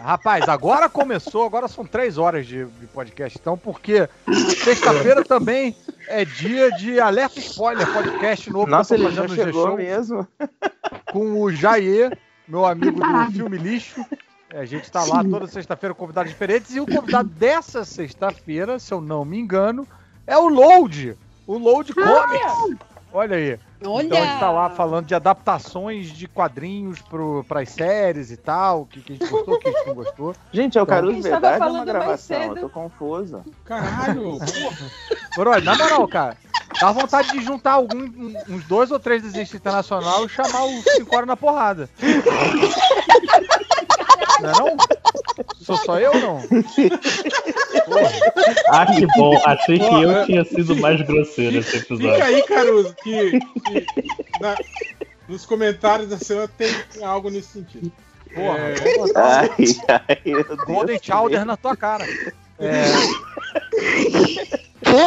rapaz, 0.00 0.48
agora 0.48 0.88
começou, 0.88 1.44
agora 1.44 1.66
são 1.66 1.84
três 1.84 2.18
horas 2.18 2.46
de, 2.46 2.64
de 2.64 2.86
podcast, 2.86 3.36
então, 3.36 3.58
porque 3.58 4.08
sexta-feira 4.62 5.24
também 5.24 5.74
é 6.06 6.24
dia 6.24 6.70
de 6.70 7.00
alerta 7.00 7.40
spoiler, 7.40 7.92
podcast 7.92 8.48
novo 8.48 8.70
Nossa, 8.70 8.94
ele 8.94 9.10
já 9.10 9.26
chegou 9.26 9.76
mesmo. 9.76 10.26
Com 11.12 11.42
o 11.42 11.50
Jair, 11.50 12.16
meu 12.46 12.64
amigo 12.64 13.00
do 13.00 13.32
Filme 13.32 13.58
Lixo. 13.58 14.04
É, 14.50 14.60
a 14.60 14.64
gente 14.64 14.90
tá 14.90 15.04
lá 15.04 15.24
toda 15.24 15.48
sexta-feira 15.48 15.92
com 15.92 16.00
convidados 16.00 16.30
diferentes. 16.30 16.74
E 16.74 16.78
o 16.78 16.86
convidado 16.86 17.28
dessa 17.28 17.84
sexta-feira, 17.84 18.78
se 18.78 18.94
eu 18.94 19.00
não 19.00 19.24
me 19.24 19.38
engano, 19.38 19.86
é 20.26 20.38
o 20.38 20.48
Load. 20.48 21.16
O 21.46 21.58
Load 21.58 21.94
Comics. 21.94 22.86
Olha 23.12 23.36
aí. 23.36 23.58
Olha. 23.84 24.04
Então 24.06 24.22
a 24.22 24.26
gente 24.26 24.40
tá 24.40 24.50
lá 24.50 24.70
falando 24.70 25.06
de 25.06 25.14
adaptações 25.14 26.08
de 26.08 26.26
quadrinhos 26.26 27.02
para 27.46 27.60
as 27.60 27.70
séries 27.70 28.30
e 28.30 28.36
tal, 28.36 28.82
o 28.82 28.86
que, 28.86 29.00
que 29.00 29.12
a 29.12 29.16
gente 29.16 29.30
gostou, 29.30 29.54
o 29.54 29.58
que 29.58 29.68
a 29.68 29.72
gente 29.72 29.86
não 29.86 29.94
gostou. 29.94 30.36
Gente, 30.52 30.78
é 30.78 30.82
o 30.82 30.86
Caruso 30.86 31.18
então, 31.18 31.30
Verdade 31.30 31.62
é 31.62 31.66
uma 31.66 31.84
gravação, 31.84 32.42
eu 32.42 32.56
tô 32.56 32.68
confuso. 32.68 33.44
Caralho, 33.64 34.38
porra. 35.34 35.60
na 35.60 35.76
moral, 35.76 36.08
cara, 36.08 36.36
dá 36.80 36.90
vontade 36.92 37.30
de 37.32 37.42
juntar 37.42 37.72
algum, 37.72 38.34
uns 38.48 38.64
dois 38.64 38.90
ou 38.90 38.98
três 38.98 39.22
desenhos 39.22 39.54
internacional 39.54 40.24
e 40.24 40.28
chamar 40.28 40.64
o 40.64 40.82
5 40.82 41.14
horas 41.14 41.28
na 41.28 41.36
porrada. 41.36 41.88
Não 44.40 44.50
é 44.50 44.52
não? 44.52 44.76
Sou 45.60 45.76
só 45.76 45.98
eu 45.98 46.12
não? 46.14 46.40
ah, 48.70 48.86
que 48.86 49.06
bom. 49.16 49.40
Achei 49.44 49.78
que 49.78 50.02
eu 50.02 50.26
tinha 50.26 50.44
sido 50.44 50.76
mais 50.76 51.00
grosseiro 51.02 51.56
nesse 51.56 51.76
episódio. 51.78 52.12
Fica 52.14 52.24
aí, 52.24 52.42
Caruso, 52.42 52.94
que, 53.02 53.40
que 53.40 53.86
na, 54.40 54.56
nos 55.28 55.44
comentários 55.46 56.08
da 56.08 56.18
semana 56.18 56.48
tem, 56.56 56.72
tem 56.92 57.04
algo 57.04 57.30
nesse 57.30 57.48
sentido. 57.48 57.92
Porra, 58.34 58.58
é... 58.58 58.74
ai, 59.16 59.48
ai, 59.88 60.56
Golden 60.66 60.98
Chowder 61.02 61.44
na 61.44 61.56
tua 61.56 61.76
cara. 61.76 62.04
É... 62.58 62.84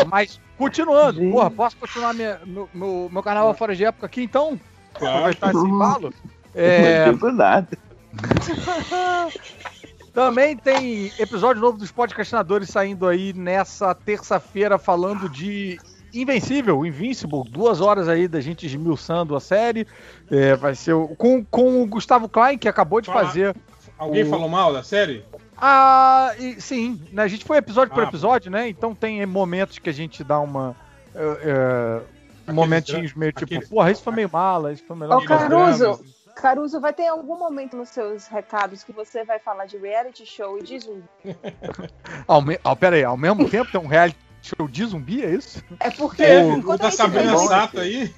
Mas, 0.08 0.40
continuando, 0.58 1.22
porra, 1.32 1.52
posso 1.52 1.78
continuar 1.78 2.14
minha, 2.14 2.40
meu, 2.46 2.70
meu, 2.74 3.10
meu 3.12 3.24
carnaval 3.24 3.54
fora 3.54 3.76
de 3.76 3.86
época 3.86 4.06
aqui 4.06 4.24
então? 4.24 4.60
Claro. 4.94 5.18
Aproveitar 5.18 5.50
esse 5.52 5.66
embalo? 5.66 6.14
É... 6.56 7.06
Não 7.06 7.14
digo 7.14 7.32
nada. 7.32 7.78
Também 10.14 10.58
tem 10.58 11.12
episódio 11.20 11.62
novo 11.62 11.78
dos 11.78 11.92
podcastinadores 11.92 12.70
saindo 12.70 13.08
aí 13.08 13.34
nessa 13.34 13.94
terça-feira 13.94 14.78
falando 14.78 15.30
de 15.30 15.80
Invencível, 16.14 16.86
Invincible, 16.86 17.44
duas 17.50 17.80
horas 17.80 18.08
aí 18.08 18.28
da 18.28 18.42
gente 18.42 18.66
esmiuçando 18.66 19.36
a 19.36 19.40
série. 19.40 19.88
É, 20.30 20.56
vai 20.56 20.76
ser 20.76 20.94
o, 20.94 21.10
com, 21.10 21.46
com 21.46 21.82
o 21.82 21.86
Gustavo 21.86 22.28
Klein, 22.28 22.58
que 22.58 22.68
acabou 22.68 23.00
de 23.00 23.08
Fala. 23.08 23.26
fazer. 23.26 23.56
Alguém 23.98 24.24
o... 24.24 24.30
falou 24.30 24.50
mal 24.50 24.74
da 24.74 24.82
série? 24.82 25.24
Ah, 25.56 26.34
e, 26.40 26.60
sim, 26.60 27.00
né, 27.12 27.24
a 27.24 27.28
gente 27.28 27.46
foi 27.46 27.58
episódio 27.58 27.92
ah, 27.92 27.96
por 27.96 28.04
episódio, 28.04 28.50
né? 28.50 28.70
Então 28.70 28.96
tem 28.96 29.24
momentos 29.26 29.78
que 29.78 29.90
a 29.90 29.94
gente 29.94 30.24
dá 30.24 30.40
uma. 30.40 30.76
Uh, 31.14 32.02
uh, 32.50 32.54
momentinhos 32.54 33.14
meio 33.14 33.34
tipo, 33.34 33.68
porra, 33.68 33.92
isso 33.92 34.02
foi 34.02 34.14
meio 34.14 34.30
mala, 34.32 34.72
isso 34.72 34.84
foi 34.88 34.96
melhor. 34.96 35.22
Ô, 35.22 35.26
Caruso, 35.26 36.00
Caruso, 36.42 36.80
vai 36.80 36.94
ter 36.94 37.08
algum 37.08 37.38
momento 37.38 37.76
nos 37.76 37.90
seus 37.90 38.28
recados 38.28 38.84
que 38.84 38.92
você 38.92 39.24
vai 39.24 39.40
falar 39.40 39.66
de 39.66 39.78
reality 39.78 40.26
show 40.26 40.58
e 40.58 40.64
de 40.64 40.80
zumbi? 40.80 41.04
ao 42.28 42.42
me... 42.42 42.58
oh, 42.64 42.76
pera 42.76 42.96
aí, 42.96 43.04
ao 43.04 43.18
mesmo 43.18 43.50
tempo 43.50 43.72
tem 43.72 43.80
um 43.80 43.88
reality 43.88 44.18
show 44.42 44.68
de 44.68 44.86
zumbi, 44.86 45.24
é 45.24 45.32
isso? 45.32 45.62
É 45.80 45.92
porque 45.92 46.24
é, 46.24 46.44
o 46.44 46.78
da 46.78 46.90
Sabrina 46.92 47.38
Sato 47.38 47.80
aí. 47.80 48.14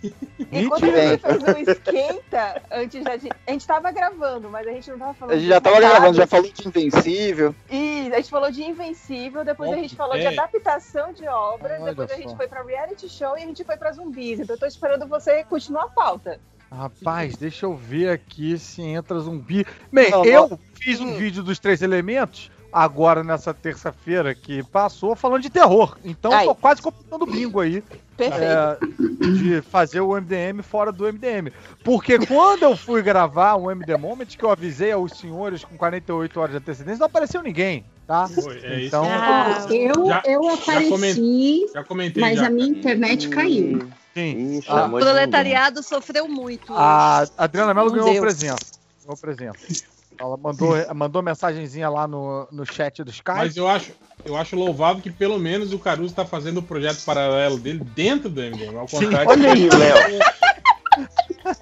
Enquanto 0.51 0.85
a 0.85 0.88
gente 0.88 1.22
fez 1.22 1.43
o 1.43 1.72
esquenta, 1.72 2.61
antes 2.72 3.03
da 3.03 3.17
gente. 3.17 3.35
A 3.48 3.51
gente 3.51 3.67
tava 3.67 3.91
gravando, 3.91 4.50
mas 4.50 4.67
a 4.67 4.72
gente 4.72 4.91
não 4.91 5.00
tava 5.00 5.14
falando. 5.14 5.35
A 5.35 5.40
gente 5.40 5.50
já 5.50 5.61
tava 5.61 5.80
gravando, 5.80 6.17
já 6.17 6.27
falou 6.27 6.51
de 6.51 6.67
Invencível. 6.67 7.56
E 7.69 8.11
a 8.14 8.17
gente 8.17 8.30
falou 8.30 8.51
de 8.51 8.64
Invencível, 8.64 9.43
depois 9.43 9.72
a 9.72 9.75
gente 9.75 9.95
falou 9.95 10.16
é. 10.16 10.19
de 10.19 10.27
adaptação 10.27 11.11
de 11.11 11.27
obra, 11.27 11.77
ah, 11.77 11.85
depois 11.85 12.11
a 12.11 12.16
gente 12.16 12.35
foi 12.35 12.48
pra 12.48 12.61
reality 12.61 13.09
show 13.09 13.38
e 13.38 13.43
a 13.43 13.45
gente 13.48 13.64
foi 13.64 13.77
pra 13.77 13.91
zumbis. 13.91 14.40
Então 14.40 14.56
eu 14.56 14.59
tô 14.59 14.66
esperando 14.66 15.08
você 15.08 15.43
continuar 15.43 15.85
a 15.85 15.90
pauta. 15.90 16.40
Rapaz, 16.72 17.35
deixa 17.35 17.66
eu 17.66 17.75
ver 17.75 18.09
aqui 18.09 18.58
se 18.58 18.82
entra 18.82 19.19
zumbi. 19.19 19.66
Bem, 19.91 20.09
não, 20.09 20.24
eu 20.24 20.50
não. 20.50 20.59
fiz 20.74 21.01
um 21.01 21.09
hum. 21.09 21.17
vídeo 21.17 21.43
dos 21.43 21.59
três 21.59 21.82
elementos 21.82 22.50
agora 22.72 23.24
nessa 23.24 23.53
terça-feira 23.53 24.33
que 24.33 24.64
passou 24.64 25.14
falando 25.16 25.41
de 25.41 25.50
terror. 25.50 25.98
Então 26.06 26.32
Ai. 26.32 26.45
tô 26.45 26.56
quase 26.56 26.82
completando 26.82 27.25
bingo 27.25 27.59
aí. 27.59 27.83
É, 28.24 28.77
de 29.25 29.64
fazer 29.64 30.00
o 30.00 30.14
MDM 30.14 30.61
fora 30.61 30.91
do 30.91 31.11
MDM. 31.11 31.51
Porque 31.83 32.19
quando 32.27 32.61
eu 32.61 32.77
fui 32.77 33.01
gravar 33.01 33.56
o 33.56 33.72
MD 33.72 33.98
Moment, 33.98 34.27
que 34.27 34.45
eu 34.45 34.51
avisei 34.51 34.91
aos 34.91 35.14
senhores 35.14 35.66
com 35.66 35.75
48 35.75 36.40
horas 36.40 36.51
de 36.51 36.58
antecedência, 36.58 37.00
não 37.00 37.08
apareceu 37.08 37.41
ninguém. 37.41 37.83
Tá? 38.06 38.30
É 38.61 38.85
então, 38.85 39.06
ah, 39.06 39.66
eu, 39.72 40.06
já, 40.06 40.22
eu 40.25 40.50
apareci, 40.50 41.66
já 41.74 41.83
comentei, 41.83 42.22
mas 42.22 42.38
já, 42.38 42.45
a 42.45 42.50
minha 42.51 42.67
internet 42.67 43.27
caiu. 43.30 43.90
Sim. 44.14 44.57
Ixi, 44.57 44.69
o 44.69 44.90
proletariado 44.90 45.81
sofreu 45.83 46.27
muito. 46.27 46.73
A 46.73 47.25
Adriana 47.38 47.73
Mello 47.73 47.91
ganhou 47.91 48.15
o 48.15 48.19
presente. 48.19 48.65
Ganhou 49.01 49.15
o 49.15 49.17
presente. 49.17 49.85
Ela 50.17 50.38
mandou, 50.38 50.75
mandou 50.93 51.22
mensagenzinha 51.22 51.90
lá 51.90 52.07
no, 52.07 52.48
no 52.51 52.65
chat 52.65 53.03
do 53.03 53.09
Skype. 53.09 53.38
Mas 53.38 53.57
eu 53.57 53.67
acho, 53.67 53.91
eu 54.25 54.35
acho 54.35 54.56
louvável 54.56 55.01
que 55.01 55.11
pelo 55.11 55.40
menos 55.40 55.73
o 55.73 55.80
Caruso 55.80 56.11
está 56.11 56.25
fazendo 56.25 56.59
o 56.59 56.64
projeto 56.64 57.03
paralelo 57.03 57.57
dele 57.57 57.83
dentro 57.95 58.30
do 58.30 58.41
MDM. 58.41 58.77
Ao 58.77 58.88
contrário. 58.88 59.30
Olha 59.30 59.51
aí, 59.51 59.69
Léo. 59.69 60.19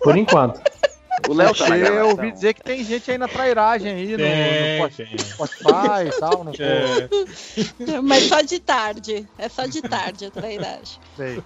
Por 0.01 0.17
enquanto. 0.17 0.61
O 1.27 1.33
Léo 1.33 1.53
tá 1.53 1.77
Eu 1.77 2.09
ouvi 2.09 2.31
dizer 2.31 2.53
que 2.53 2.64
tem 2.64 2.83
gente 2.83 3.11
aí 3.11 3.17
na 3.17 3.27
trairagem 3.27 3.91
aí 3.91 4.17
no, 4.17 4.83
no 4.83 5.19
Spotify 5.19 6.07
e 6.07 6.19
tal. 6.19 6.43
No 6.43 6.51
é. 6.59 8.01
Mas 8.01 8.23
só 8.23 8.41
de 8.41 8.59
tarde. 8.59 9.27
É 9.38 9.49
só 9.49 9.65
de 9.65 9.81
tarde 9.81 10.25
a 10.25 10.31
trairagem. 10.31 10.99
Sei. 11.15 11.43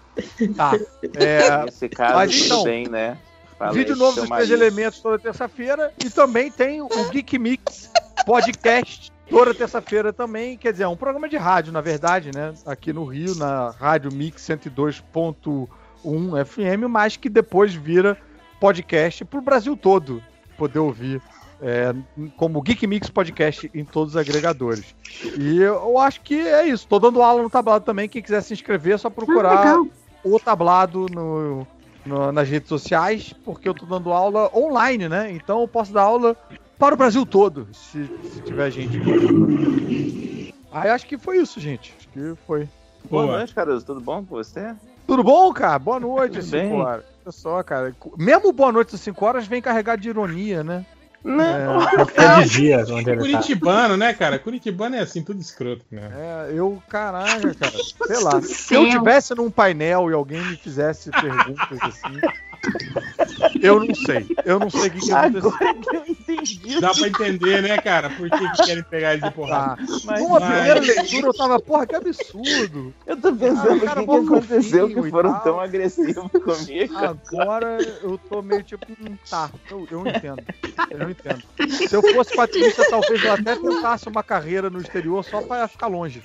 Tá. 0.56 0.74
É, 1.16 1.66
Nesse 1.66 1.90
caso, 1.90 2.16
mas, 2.16 2.46
então, 2.46 2.64
bem, 2.64 2.88
né? 2.88 3.18
Fala 3.58 3.74
vídeo 3.74 3.96
novo 3.96 4.20
dos 4.20 4.30
três 4.30 4.52
elementos 4.52 5.00
toda 5.00 5.20
terça-feira. 5.20 5.94
E 6.04 6.10
também 6.10 6.52
tem 6.52 6.82
o 6.82 6.90
Geek 7.12 7.38
Mix 7.40 7.92
podcast 8.26 9.12
toda 9.30 9.54
terça-feira 9.54 10.12
também. 10.12 10.58
Quer 10.58 10.72
dizer, 10.72 10.84
é 10.84 10.88
um 10.88 10.96
programa 10.96 11.30
de 11.30 11.38
rádio, 11.38 11.72
na 11.72 11.82
verdade, 11.82 12.32
né? 12.34 12.54
Aqui 12.66 12.92
no 12.92 13.06
Rio, 13.06 13.36
na 13.36 13.72
Rádio 13.72 14.12
Mix 14.14 14.44
102.1 14.44 16.46
FM, 16.46 16.90
mas 16.90 17.18
que 17.18 17.30
depois 17.30 17.74
vira 17.74 18.18
podcast 18.64 19.26
pro 19.26 19.42
Brasil 19.42 19.76
todo 19.76 20.24
poder 20.58 20.80
ouvir. 20.80 21.22
É, 21.62 21.94
como 22.38 22.62
Geek 22.62 22.88
Mix 22.88 23.10
Podcast 23.10 23.70
em 23.74 23.86
todos 23.86 24.16
os 24.16 24.18
agregadores. 24.18 24.96
E 25.38 25.62
eu 25.62 25.98
acho 25.98 26.22
que 26.22 26.36
é 26.36 26.68
isso. 26.68 26.88
Tô 26.88 27.00
dando 27.00 27.22
aula 27.22 27.42
no 27.42 27.50
tablado 27.50 27.86
também. 27.86 28.08
Quem 28.08 28.22
quiser 28.22 28.42
se 28.42 28.54
inscrever, 28.54 28.96
é 28.96 28.98
só 28.98 29.10
procurar 29.10 29.78
ah, 29.78 29.84
o 30.26 30.40
tablado 30.40 31.08
no, 31.14 31.68
no, 32.06 32.32
nas 32.32 32.50
redes 32.50 32.68
sociais, 32.68 33.34
porque 33.46 33.68
eu 33.68 33.74
tô 33.74 33.86
dando 33.86 34.12
aula 34.12 34.50
online, 34.54 35.08
né? 35.08 35.32
Então 35.32 35.62
eu 35.62 35.68
posso 35.68 35.94
dar 35.94 36.04
aula 36.04 36.36
para 36.78 36.96
o 36.96 36.98
Brasil 36.98 37.26
todo, 37.26 37.68
se, 37.72 38.10
se 38.24 38.42
tiver 38.42 38.72
gente. 38.72 40.54
Aí 40.72 40.90
acho 40.90 41.06
que 41.06 41.18
foi 41.18 41.38
isso, 41.38 41.62
gente. 41.62 41.94
Acho 41.98 42.10
que 42.10 42.36
foi. 42.46 42.68
Boa, 43.10 43.26
Boa 43.26 43.38
noite, 43.38 43.54
Caruso. 43.54 43.86
Tudo 43.86 44.02
bom 44.02 44.24
com 44.24 44.36
você? 44.36 44.74
Tudo 45.08 45.24
bom, 45.24 45.52
cara? 45.54 45.80
Boa 45.80 46.00
noite, 46.00 46.42
5 46.42 46.76
horas. 46.76 47.06
Olha 47.06 47.13
só, 47.32 47.62
cara. 47.64 47.96
Mesmo 48.18 48.52
boa 48.52 48.72
noite 48.72 48.96
às 48.96 49.02
5 49.02 49.26
horas 49.26 49.48
vem 49.48 49.62
carregado 49.62 50.02
de 50.02 50.10
ironia, 50.10 50.64
né? 50.64 50.86
Não. 51.24 51.82
É, 51.82 52.42
é 52.42 52.46
dia, 52.46 52.86
tá. 52.86 53.16
Curitibano, 53.16 53.90
tá. 53.90 53.98
né, 53.98 54.14
cara? 54.14 54.38
Curitibano 54.38 54.98
é 54.98 55.00
assim, 55.00 55.24
tudo 55.24 55.40
escroto, 55.40 55.86
né? 55.90 56.12
É, 56.14 56.52
eu, 56.54 56.84
caraca, 56.90 57.54
cara. 57.56 57.74
Sei 58.08 58.20
lá. 58.20 58.42
Se 58.44 58.74
eu 58.74 58.90
tivesse 58.90 59.34
num 59.34 59.50
painel 59.50 60.12
e 60.12 60.14
alguém 60.14 60.42
me 60.42 60.58
fizesse 60.58 61.10
perguntas 61.12 61.80
assim. 61.82 62.20
Eu 63.62 63.84
não 63.84 63.96
sei. 63.96 64.28
Eu 64.46 64.60
não 64.60 64.70
sei 64.70 64.88
o 64.88 64.92
que, 64.92 65.00
que 65.00 65.12
aconteceu. 65.12 65.52
que 65.52 65.96
eu 65.96 66.06
entendi. 66.08 66.80
Dá 66.80 66.94
pra 66.94 67.08
entender, 67.08 67.62
né, 67.62 67.78
cara? 67.78 68.10
Por 68.10 68.30
que, 68.30 68.50
que 68.52 68.64
querem 68.66 68.84
pegar 68.84 69.14
ele 69.14 69.22
de 69.22 69.32
porrada. 69.32 69.78
Tá. 69.78 69.84
Mas, 70.06 70.22
Numa 70.22 70.40
mas... 70.40 70.54
primeira 70.54 70.80
leitura 70.80 71.28
eu 71.28 71.34
tava, 71.34 71.60
porra, 71.60 71.88
que 71.88 71.96
absurdo. 71.96 72.94
Eu 73.06 73.18
tô 73.18 73.34
pensando 73.34 73.70
ah, 73.70 73.74
o 73.74 73.80
que, 73.80 74.06
que 74.06 74.12
aconteceu 74.12 74.88
que 74.90 75.10
foram 75.10 75.40
tão 75.40 75.60
agressivos 75.60 76.32
comigo. 76.32 76.96
Agora 76.98 77.78
eu 78.02 78.18
tô 78.30 78.42
meio 78.42 78.64
tipo, 78.64 78.86
hum, 78.92 79.18
tá, 79.30 79.50
eu, 79.70 79.88
eu 79.90 80.08
entendo. 80.08 80.44
Eu 80.90 81.10
entendo. 81.10 81.44
Se 81.88 81.94
eu 81.94 82.02
fosse 82.02 82.36
quadrinista, 82.36 82.90
talvez 82.90 83.24
eu 83.24 83.34
até 83.34 83.56
tentasse 83.56 84.08
uma 84.08 84.24
carreira 84.24 84.70
no 84.70 84.80
exterior 84.80 85.24
só 85.24 85.42
pra 85.42 85.68
ficar 85.68 85.88
longe. 85.88 86.22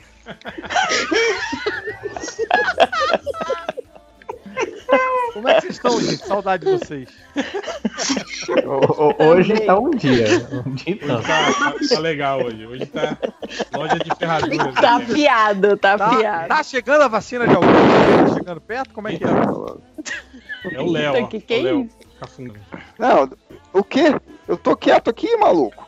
Como 5.32 5.48
é 5.48 5.54
que 5.54 5.60
vocês 5.60 5.74
estão, 5.74 6.00
gente? 6.00 6.26
Saudade 6.26 6.64
de 6.64 6.72
vocês. 6.72 7.08
Hoje 9.18 9.60
tá 9.60 9.78
um 9.78 9.90
dia. 9.90 10.26
Um 10.66 10.74
dia 10.74 10.98
tá, 10.98 11.22
tá, 11.22 11.74
tá, 11.88 11.98
legal 12.00 12.44
hoje. 12.44 12.66
Hoje 12.66 12.86
tá 12.86 13.16
loja 13.76 13.98
de 13.98 14.14
ferraduras. 14.16 14.74
Tá 14.80 14.96
afiado, 14.96 15.76
tá, 15.76 15.98
tá 15.98 16.06
afiado. 16.06 16.48
Tá 16.48 16.62
chegando 16.62 17.02
a 17.02 17.08
vacina 17.08 17.46
de 17.46 17.54
alguém? 17.54 17.70
Tá 17.70 18.34
chegando 18.34 18.60
perto? 18.60 18.94
Como 18.94 19.08
é 19.08 19.16
que 19.16 19.24
é? 19.24 20.74
É 20.74 20.80
o 20.80 20.90
Léo. 20.90 21.24
O 21.24 21.28
que, 21.28 21.40
que 21.40 21.54
é 21.54 21.58
isso? 21.58 21.88
Não, 22.98 23.30
o 23.72 23.84
quê? 23.84 24.20
Eu 24.46 24.56
tô 24.56 24.76
quieto 24.76 25.08
aqui, 25.10 25.36
maluco. 25.36 25.86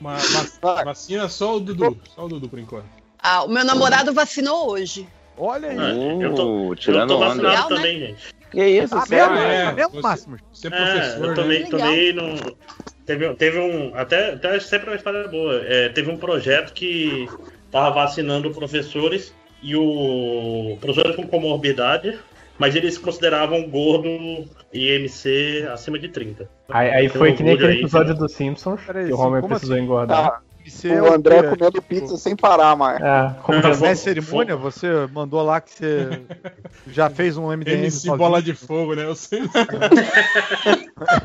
Uma, 0.00 0.16
uma, 0.62 0.84
vacina 0.84 1.28
só 1.28 1.56
o 1.56 1.60
Dudu. 1.60 2.00
Só 2.14 2.24
o 2.24 2.28
Dudu 2.28 2.48
por 2.48 2.58
enquanto. 2.58 2.86
Ah, 3.18 3.42
o 3.42 3.48
meu 3.48 3.64
namorado 3.64 4.14
vacinou 4.14 4.70
hoje. 4.70 5.06
Olha 5.40 5.70
aí. 5.70 5.76
Uh, 5.76 6.22
eu 6.22 6.34
tô, 6.34 6.74
tirando 6.74 7.14
eu 7.14 7.18
tô 7.18 7.24
vacinado 7.24 7.48
Legal, 7.48 7.68
também, 7.68 7.98
né? 7.98 8.06
gente. 8.08 8.34
Que 8.50 8.66
isso, 8.66 8.94
ah, 8.94 9.06
sério? 9.06 9.36
É, 9.36 9.64
é, 9.80 9.88
você, 9.88 10.00
Máximo? 10.00 10.36
Você 10.52 10.66
é 10.66 10.70
professor, 10.70 11.24
é, 11.24 11.30
eu 11.30 11.34
tomei, 11.34 11.60
né? 11.60 11.68
tomei 11.70 12.12
no... 12.12 12.56
Teve, 13.06 13.34
teve 13.34 13.58
um... 13.58 13.92
Até, 13.94 14.34
até 14.34 14.60
sempre 14.60 14.90
uma 14.90 14.96
história 14.96 15.26
boa. 15.28 15.62
É, 15.64 15.88
teve 15.88 16.10
um 16.10 16.16
projeto 16.16 16.74
que 16.74 17.26
tava 17.70 17.90
vacinando 17.90 18.50
professores 18.50 19.32
e 19.62 19.74
o 19.76 20.76
professores 20.80 21.16
com 21.16 21.26
comorbidade, 21.26 22.18
mas 22.58 22.76
eles 22.76 22.98
consideravam 22.98 23.68
gordo 23.68 24.08
IMC 24.72 25.66
acima 25.72 25.98
de 25.98 26.08
30. 26.08 26.48
Aí, 26.68 26.90
aí 26.90 27.08
foi 27.08 27.32
que 27.32 27.42
nem 27.42 27.54
aquele 27.54 27.80
episódio 27.80 28.14
dos 28.14 28.32
Simpsons, 28.32 28.80
que 28.82 29.12
o 29.12 29.18
Homer 29.18 29.42
precisou 29.42 29.76
assim? 29.76 29.84
engordar. 29.84 30.30
Tá 30.30 30.42
o 31.00 31.12
André 31.12 31.42
comendo 31.42 31.82
pizza 31.82 32.16
sem 32.16 32.36
parar, 32.36 32.76
mais. 32.76 33.00
É, 33.00 33.34
como 33.42 33.86
é 33.86 33.94
cerimônia, 33.94 34.56
você 34.56 34.88
mandou 35.12 35.42
lá 35.42 35.60
que 35.60 35.70
você 35.70 36.22
já 36.88 37.10
fez 37.10 37.36
um 37.36 37.48
MDM. 37.50 37.78
MC 37.78 37.90
sozinho. 37.90 38.16
bola 38.16 38.42
de 38.42 38.54
fogo, 38.54 38.94
né? 38.94 39.04
Eu 39.04 39.14
sei. 39.14 39.40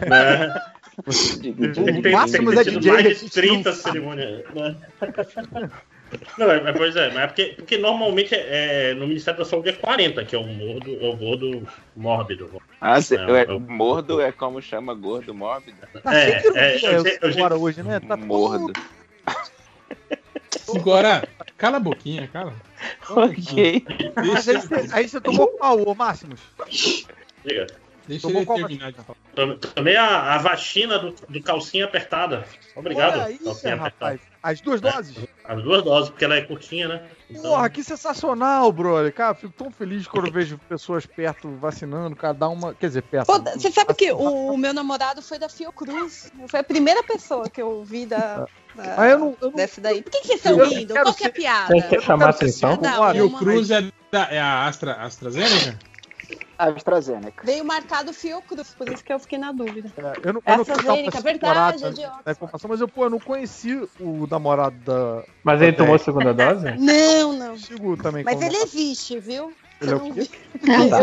é. 0.02 0.76
O 0.98 2.12
máximo 2.12 2.54
é 2.54 2.64
DJ. 2.64 2.92
Mais 2.92 3.20
de 3.20 3.30
30 3.30 3.74
cerimônias. 3.74 4.44
Né? 4.54 4.76
Não, 6.38 6.50
é, 6.52 6.74
pois 6.74 6.96
é, 6.96 7.10
mas 7.10 7.24
é 7.24 7.28
porque, 7.28 7.46
porque 7.56 7.78
normalmente 7.78 8.36
é, 8.36 8.94
no 8.94 9.08
Ministério 9.08 9.40
da 9.40 9.46
Saúde 9.46 9.70
é 9.70 9.74
40, 9.74 10.24
que 10.24 10.36
é 10.36 10.40
o 10.40 10.44
mordo, 10.44 10.98
é 11.02 11.08
o 11.08 11.18
gordo 11.18 11.68
mórbido. 11.96 12.62
Ah, 12.80 13.02
cê, 13.02 13.16
é, 13.16 13.42
é, 13.42 13.60
mordo 13.60 14.22
é 14.22 14.32
como 14.32 14.62
chama 14.62 14.94
gordo 14.94 15.34
mórbido? 15.34 15.78
Tá 16.04 16.16
é, 16.16 16.44
é, 16.56 16.78
eu, 16.78 17.04
eu, 17.04 17.50
eu, 17.50 17.62
hoje, 17.62 17.84
né? 17.84 18.00
Tá 18.00 18.16
mordo. 18.16 18.72
Agora, 20.76 21.28
cala 21.58 21.78
a 21.78 21.80
boquinha, 21.80 22.28
cala. 22.28 22.54
Ok. 23.10 23.86
Mas 24.16 24.50
aí, 24.50 24.58
você, 24.58 24.90
aí 24.92 25.10
você 25.10 25.22
tomou 25.22 25.48
qual, 25.50 25.80
ô 25.88 25.94
Máximos? 25.94 26.40
Diga. 27.46 27.68
Deixa 28.08 28.28
Tomou 28.28 28.44
ele 28.44 28.54
terminar 28.54 28.92
de 28.92 29.00
falar. 29.02 29.58
Tomei 29.74 29.96
a, 29.96 30.36
a 30.36 30.38
vacina 30.38 31.00
do, 31.00 31.16
do 31.28 31.42
calcinha 31.42 31.86
apertada. 31.86 32.46
Obrigado. 32.76 33.16
Olha 33.16 33.26
aí, 33.26 33.76
rapaz. 33.76 34.22
As 34.44 34.62
duas 34.62 34.82
é, 34.84 34.92
doses? 34.92 35.18
É, 35.18 35.28
as 35.44 35.64
duas 35.64 35.84
doses, 35.84 36.10
porque 36.12 36.24
ela 36.24 36.36
é 36.36 36.42
curtinha, 36.42 36.88
né? 36.88 37.10
Então... 37.30 37.42
Porra, 37.42 37.68
que 37.68 37.84
sensacional, 37.84 38.72
brother. 38.72 39.12
Cara, 39.12 39.34
fico 39.34 39.54
tão 39.54 39.72
feliz 39.72 40.06
quando 40.08 40.28
eu 40.28 40.32
vejo 40.32 40.60
pessoas 40.70 41.08
perto 41.08 41.50
vacinando, 41.56 42.16
cara, 42.16 42.34
dá 42.34 42.48
uma. 42.48 42.76
Quer 42.76 42.88
dizer, 42.88 43.02
perto. 43.02 43.26
Pô, 43.26 43.40
você 43.40 43.72
sabe 43.72 43.96
que 43.96 44.12
o, 44.12 44.52
o, 44.54 44.58
meu 44.58 44.72
namorado 44.72 45.22
foi 45.24 45.40
da 45.40 45.50
Fiocruz. 45.50 46.32
Foi 46.48 46.60
a 46.60 46.64
primeira 46.64 47.02
pessoa 47.02 47.50
que 47.50 47.62
eu 47.62 47.84
vi 47.84 48.06
da. 48.06 48.48
Da 48.76 49.02
ah, 49.02 49.08
eu 49.08 49.20
não, 49.20 49.38
eu 49.42 49.50
não... 49.50 49.56
Desse 49.56 49.82
daí. 49.82 50.02
Por 50.02 50.12
que, 50.12 50.22
que 50.22 50.28
vocês 50.28 50.46
estão 50.46 50.70
rindo? 50.70 50.94
Qual 50.94 51.14
que 51.14 51.24
é 51.24 51.28
a 51.28 51.32
piada? 51.32 51.76
Você 51.76 51.88
quer 51.88 52.02
chamar 52.02 52.28
a 52.28 52.30
atenção? 52.30 52.80
Fiocruz 53.12 53.72
é, 53.72 53.82
da, 54.12 54.24
é 54.32 54.40
a 54.40 54.66
Astra, 54.66 54.94
AstraZeneca? 54.94 55.80
AstraZeneca. 56.58 57.46
Veio 57.46 57.66
marcado 57.66 58.14
Fiocruz, 58.14 58.74
por 58.78 58.90
isso 58.90 59.04
que 59.04 59.12
eu 59.12 59.20
fiquei 59.20 59.38
na 59.38 59.52
dúvida. 59.52 59.92
É, 59.98 60.28
eu 60.28 60.34
não, 60.34 60.42
eu 60.46 60.54
não 60.54 60.62
AstraZeneca, 60.62 61.22
verdade, 61.22 61.84
é 61.86 61.92
de 61.92 62.32
informação, 62.32 62.70
mas 62.70 62.82
eu, 62.82 62.88
pô, 62.88 63.06
eu 63.06 63.10
não 63.10 63.20
conheci 63.20 63.88
o 64.00 64.28
namorado 64.28 64.76
da. 64.78 65.24
Mas 65.44 65.60
da 65.60 65.66
ele 65.68 65.76
tomou 65.76 65.96
a 65.96 66.00
segunda 66.00 66.34
dose? 66.34 66.72
Não, 66.78 67.34
não. 67.34 67.56
Também. 68.02 68.24
Mas 68.24 68.36
como- 68.36 68.46
ele 68.46 68.58
existe, 68.58 69.20
viu? 69.20 69.54
Ele 69.86 69.94
é 69.94 69.96
o 69.96 70.14
quê? 70.14 70.30
Ah, 70.68 70.90
tá 70.90 71.00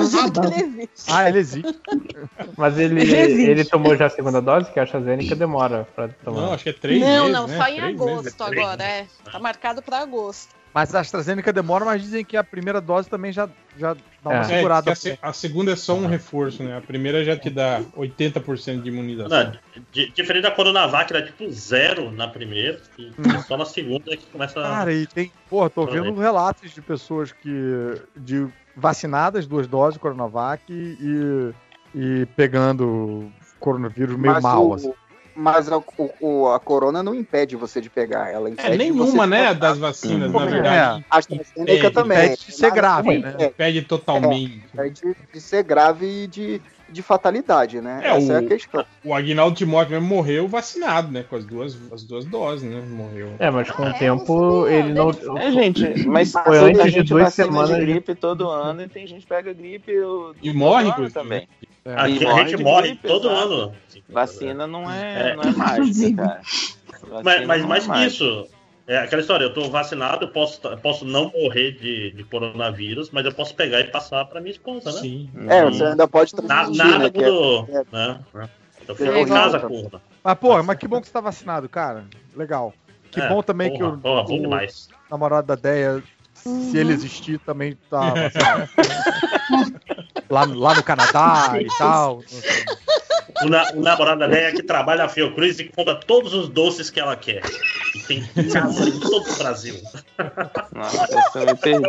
ele 0.46 0.62
existe. 0.64 1.04
Ah, 1.08 1.28
ele 1.28 1.38
existe. 1.38 1.80
Mas 2.56 2.78
ele, 2.78 3.00
Ele 3.02 3.16
existe. 3.16 3.50
ele 3.50 3.64
tomou 3.64 3.96
já 3.96 4.06
a 4.06 4.10
segunda 4.10 4.40
dose, 4.40 4.72
que 4.72 4.80
a 4.80 4.82
AstraZeneca 4.82 5.36
demora 5.36 5.86
pra 5.94 6.08
tomar. 6.08 6.40
Não, 6.40 6.52
acho 6.54 6.64
que 6.64 6.70
é 6.70 6.72
três 6.72 7.00
Não, 7.00 7.06
meses, 7.26 7.32
não, 7.32 7.46
né? 7.46 7.56
só 7.58 7.68
em 7.68 7.76
Três 7.76 7.94
agosto 7.94 8.24
meses. 8.24 8.40
agora, 8.40 8.82
é. 8.82 9.06
Tá 9.30 9.38
marcado 9.38 9.82
pra 9.82 9.98
agosto. 10.00 10.54
Mas 10.74 10.94
a 10.94 11.00
AstraZeneca 11.00 11.52
demora, 11.52 11.84
mas 11.84 12.00
dizem 12.02 12.24
que 12.24 12.34
a 12.34 12.42
primeira 12.42 12.80
dose 12.80 13.06
também 13.06 13.30
já, 13.30 13.46
já 13.78 13.92
dá 14.24 14.30
uma 14.30 14.40
É, 14.40 14.44
segurada. 14.44 14.96
que 14.96 15.18
a, 15.20 15.28
a 15.28 15.32
segunda 15.34 15.72
é 15.72 15.76
só 15.76 15.94
um 15.94 16.06
reforço, 16.06 16.62
né? 16.62 16.78
A 16.78 16.80
primeira 16.80 17.22
já 17.22 17.36
te 17.36 17.50
dá 17.50 17.82
80% 17.94 18.80
de 18.80 18.88
imunização. 18.88 19.52
Não, 19.52 19.82
diferente 20.14 20.42
da 20.44 20.50
Coronavac, 20.50 21.12
era 21.12 21.26
tipo 21.26 21.48
zero 21.52 22.10
na 22.10 22.26
primeira, 22.26 22.80
e 22.98 23.12
só 23.46 23.58
na 23.58 23.66
segunda 23.66 24.14
é 24.14 24.16
que 24.16 24.24
começa 24.26 24.58
a. 24.60 24.62
Cara, 24.62 24.92
e 24.94 25.06
tem. 25.06 25.30
Porra, 25.50 25.68
tô 25.68 25.84
vendo 25.84 26.14
relatos 26.18 26.70
de 26.72 26.80
pessoas 26.80 27.32
que. 27.32 27.50
de 28.16 28.48
vacinadas, 28.76 29.46
duas 29.46 29.66
doses 29.66 29.94
de 29.94 30.00
Coronavac 30.00 30.62
e, 30.70 31.52
e 31.94 32.26
pegando 32.36 33.30
coronavírus 33.60 34.16
meio 34.16 34.34
Mas 34.34 34.42
mal, 34.42 34.68
o- 34.68 34.74
assim. 34.74 34.92
Mas 35.34 35.72
a, 35.72 35.78
o- 35.78 36.10
o- 36.20 36.48
a 36.52 36.60
corona 36.60 37.02
não 37.02 37.14
impede 37.14 37.56
você 37.56 37.80
de 37.80 37.88
pegar. 37.88 38.30
Ela 38.30 38.50
impede 38.50 38.68
É, 38.68 38.70
de 38.76 38.92
você 38.92 39.04
nenhuma, 39.04 39.26
né, 39.26 39.54
das 39.54 39.78
vacinas, 39.78 40.30
Pô, 40.30 40.40
na 40.40 40.46
é, 40.46 40.50
verdade. 40.50 41.04
A 41.10 41.16
AstraZeneca 41.18 41.72
impede, 41.72 41.94
também. 41.94 42.24
impede 42.26 42.44
de 42.46 42.52
ser 42.52 42.70
grave, 42.70 43.18
né? 43.18 43.34
é, 43.38 43.46
Impede 43.46 43.82
totalmente. 43.82 44.66
impede 44.74 45.00
de, 45.00 45.16
de 45.32 45.40
ser 45.40 45.62
grave 45.64 46.24
e 46.24 46.26
de, 46.26 46.62
de 46.92 47.02
fatalidade, 47.02 47.80
né? 47.80 48.00
É, 48.04 48.16
Essa 48.16 48.34
é 48.34 48.36
a 48.36 48.40
o- 48.40 48.46
questão. 48.46 48.84
O 49.04 49.14
Agnaldo 49.14 49.56
Timóteo 49.56 49.92
mesmo 49.92 50.06
morreu 50.06 50.46
vacinado, 50.46 51.10
né? 51.10 51.24
Com 51.28 51.36
as 51.36 51.44
duas, 51.44 51.76
as 51.92 52.04
duas 52.04 52.24
doses, 52.24 52.68
né? 52.70 52.80
Morreu. 52.88 53.34
É, 53.38 53.50
mas 53.50 53.70
com 53.70 53.82
o 53.84 53.92
tempo 53.94 54.66
ele 54.68 54.92
não. 54.92 55.10
É, 55.38 55.50
gente, 55.50 56.06
mas 56.06 56.32
Foi 56.32 56.58
antes 56.58 56.84
de 56.84 56.90
gente 56.90 57.08
duas 57.08 57.32
semanas. 57.34 57.70
de 57.74 57.80
gripe 57.80 58.14
todo 58.14 58.48
ano 58.48 58.82
e 58.82 58.88
tem 58.88 59.06
gente 59.06 59.22
que 59.22 59.26
pega 59.28 59.52
gripe 59.52 59.98
o- 59.98 60.34
E 60.42 60.52
morre, 60.52 60.90
ano 60.90 61.10
também. 61.10 61.48
Aqui 61.84 62.22
E 62.22 62.26
a 62.26 62.44
gente 62.44 62.62
morre 62.62 62.88
gripe, 62.90 63.08
todo 63.08 63.28
exato. 63.28 63.52
ano. 63.52 63.74
Vacina 64.08 64.66
não 64.66 64.90
é, 64.90 65.30
É. 65.30 65.36
não 65.36 65.42
é 65.42 65.50
mágica, 65.52 66.22
cara. 66.22 66.40
Mas, 67.10 67.24
Vacina 67.24 67.46
mas 67.46 67.62
não 67.62 67.68
mais 67.68 67.88
é 67.88 67.92
que 67.92 68.06
isso, 68.06 68.46
é 68.86 68.98
aquela 68.98 69.20
história, 69.22 69.44
eu 69.44 69.52
tô 69.54 69.68
vacinado, 69.70 70.24
eu 70.24 70.28
posso, 70.28 70.60
posso 70.78 71.04
não 71.04 71.30
morrer 71.30 71.72
de, 71.72 72.10
de 72.12 72.24
coronavírus, 72.24 73.10
mas 73.10 73.24
eu 73.24 73.32
posso 73.32 73.54
pegar 73.54 73.80
e 73.80 73.84
passar 73.84 74.24
pra 74.26 74.40
minha 74.40 74.52
esposa, 74.52 74.92
né? 74.92 75.00
Sim. 75.00 75.30
É, 75.48 75.64
você 75.64 75.84
ainda 75.84 76.06
pode 76.08 76.34
Na- 76.34 76.42
transmitir, 76.42 76.84
nada 76.84 77.04
né? 77.04 77.10
que 77.10 77.22
é- 77.22 77.30
mudou. 77.30 77.68
é- 77.70 77.84
né? 77.92 78.20
Eu 78.88 78.94
É 78.94 78.98
fico 78.98 79.12
em 79.16 79.26
casa, 79.28 79.60
porra. 79.60 80.02
Mas, 80.24 80.38
porra, 80.38 80.62
mas 80.62 80.76
que 80.78 80.88
bom 80.88 81.00
que 81.00 81.06
você 81.06 81.12
tá 81.12 81.20
vacinado, 81.20 81.68
cara. 81.68 82.04
Legal. 82.34 82.74
Que 83.10 83.20
É, 83.20 83.28
bom 83.28 83.42
também 83.42 83.68
porra, 83.76 83.90
que 83.92 83.96
o, 83.96 84.00
porra, 84.00 84.22
bom 84.24 84.36
o 84.36 84.40
demais. 84.40 84.88
namorado 85.10 85.46
da 85.46 85.54
Deia, 85.54 86.02
se 86.34 86.76
ele 86.76 86.92
existir, 86.92 87.38
também 87.40 87.76
tá 87.90 88.00
vacinado. 88.14 88.68
lá, 90.30 90.44
lá 90.44 90.74
no 90.74 90.82
Canadá 90.82 91.52
e 91.60 91.66
tal. 91.78 92.22
O, 93.44 93.48
na, 93.48 93.70
o 93.72 93.80
namorado 93.80 94.20
da 94.20 94.26
Leia 94.26 94.52
que 94.52 94.62
trabalha 94.62 95.02
na 95.04 95.08
Fiocruz 95.08 95.58
e 95.58 95.64
compra 95.64 95.94
todos 95.96 96.32
os 96.34 96.48
doces 96.48 96.90
que 96.90 97.00
ela 97.00 97.16
quer. 97.16 97.42
E 97.94 97.98
tem 98.00 98.22
casa 98.52 98.88
em 98.88 99.00
todo 99.00 99.30
o 99.30 99.36
Brasil. 99.38 99.74
Nossa, 100.72 101.38
eu 101.40 101.46
me 101.46 101.54
perdi. 101.56 101.88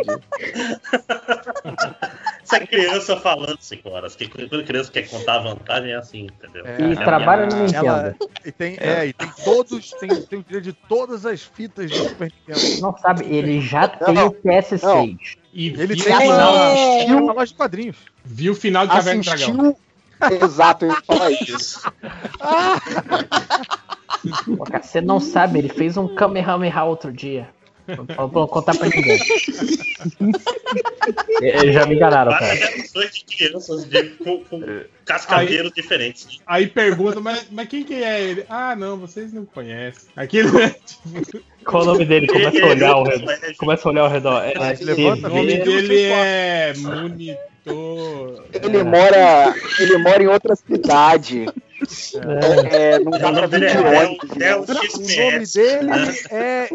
Essa 2.42 2.60
criança 2.66 3.16
falando 3.16 3.56
5 3.60 3.88
horas. 3.88 4.14
Que 4.16 4.28
quando 4.28 4.64
criança 4.64 4.90
quer 4.90 5.08
contar 5.08 5.36
a 5.36 5.38
vantagem 5.38 5.92
é 5.92 5.96
assim, 5.96 6.26
entendeu? 6.26 6.66
É, 6.66 6.76
E 6.80 6.92
É 6.92 6.96
trabalha 6.96 7.46
minha- 7.46 7.58
no 7.58 7.64
Nintendo. 7.66 7.86
Ela, 7.86 8.14
e 8.44 8.52
tem, 8.52 8.76
é, 8.80 9.06
e 9.06 9.12
tem 9.12 9.30
todos, 9.44 9.90
tem, 9.92 10.08
tem 10.22 10.38
o 10.38 10.42
direito 10.44 10.64
de 10.64 10.72
todas 10.72 11.24
as 11.26 11.42
fitas 11.42 11.90
de 11.90 11.96
Super 11.98 12.32
Nintendo. 12.48 12.80
Não 12.80 12.96
sabe, 12.98 13.24
ele 13.24 13.60
já 13.60 13.88
tem 13.88 14.14
Não, 14.14 14.26
o 14.28 14.32
PS6. 14.34 15.36
E 15.52 15.68
Ele 15.68 15.86
viu, 15.94 16.04
tem 16.04 16.14
o 16.14 16.20
final, 16.20 16.56
É. 16.56 17.06
uma 17.14 17.32
loja 17.32 17.46
de 17.52 17.54
quadrinhos. 17.54 17.96
viu 18.24 18.52
o 18.52 18.56
final 18.56 18.86
de 18.86 18.92
Caverna 18.92 19.22
do 19.22 19.24
Dragão. 19.24 19.76
Exato, 20.44 20.84
eu 20.84 20.90
ia 20.92 21.02
falar 21.06 21.30
isso. 21.30 21.80
Pô, 24.56 24.64
cara, 24.64 24.82
você 24.82 25.00
não 25.00 25.20
sabe, 25.20 25.58
ele 25.58 25.68
fez 25.68 25.96
um 25.96 26.14
Kamehameha 26.14 26.84
outro 26.84 27.12
dia. 27.12 27.48
Não 28.16 28.28
vou 28.28 28.48
contar 28.48 28.74
pra 28.76 28.88
ninguém. 28.88 29.18
Eles 31.40 31.74
já 31.74 31.84
me 31.86 31.94
enganaram, 31.96 32.32
cara. 32.32 32.54
de 32.54 33.24
crianças 33.24 33.84
de, 33.84 34.02
com, 34.10 34.42
com 34.44 34.84
cascadeiros 35.04 35.70
diferentes. 35.72 36.40
Aí 36.46 36.66
pergunta, 36.66 37.20
mas, 37.20 37.46
mas 37.50 37.68
quem 37.68 37.84
que 37.84 38.02
é 38.02 38.22
ele? 38.22 38.46
Ah, 38.48 38.74
não, 38.74 38.96
vocês 38.96 39.32
não 39.34 39.44
conhecem. 39.44 40.08
Aquilo 40.16 40.58
é 40.58 40.70
tipo. 40.70 41.42
Qual 41.64 41.82
o 41.82 41.86
nome 41.86 42.06
dele? 42.06 42.26
Começa 42.26 42.64
a 42.64 42.68
olhar 42.68 42.90
ao 42.92 43.04
redor. 43.04 43.38
Começa 43.58 43.88
a 43.88 43.92
olhar 43.92 44.02
ao 44.02 44.10
redor. 44.10 44.42
É, 44.42 44.54
levanta 44.80 45.26
O 45.28 45.30
nome 45.34 45.52
Ele- 45.52 45.64
dele 45.64 46.02
é 46.04 46.72
Monitor. 47.66 48.44
Ele 48.52 48.82
mora, 48.82 49.54
ele 49.78 49.98
mora 49.98 50.22
em 50.22 50.26
outra 50.26 50.54
cidade. 50.54 51.46
É, 52.70 52.98
não 52.98 53.08
O 53.08 53.10
dá 53.10 53.18
pra 53.18 53.32
nome 53.32 53.48
dele 53.48 53.68
vir 53.68 53.76
é 53.76 53.76
de 53.76 53.82
Del, 53.82 54.02
ônibus. 54.02 54.30
Del 54.36 54.62
O 54.62 54.66
nome 54.66 54.88
XPS. 54.88 55.52
dele 55.54 55.90
é 56.30 56.68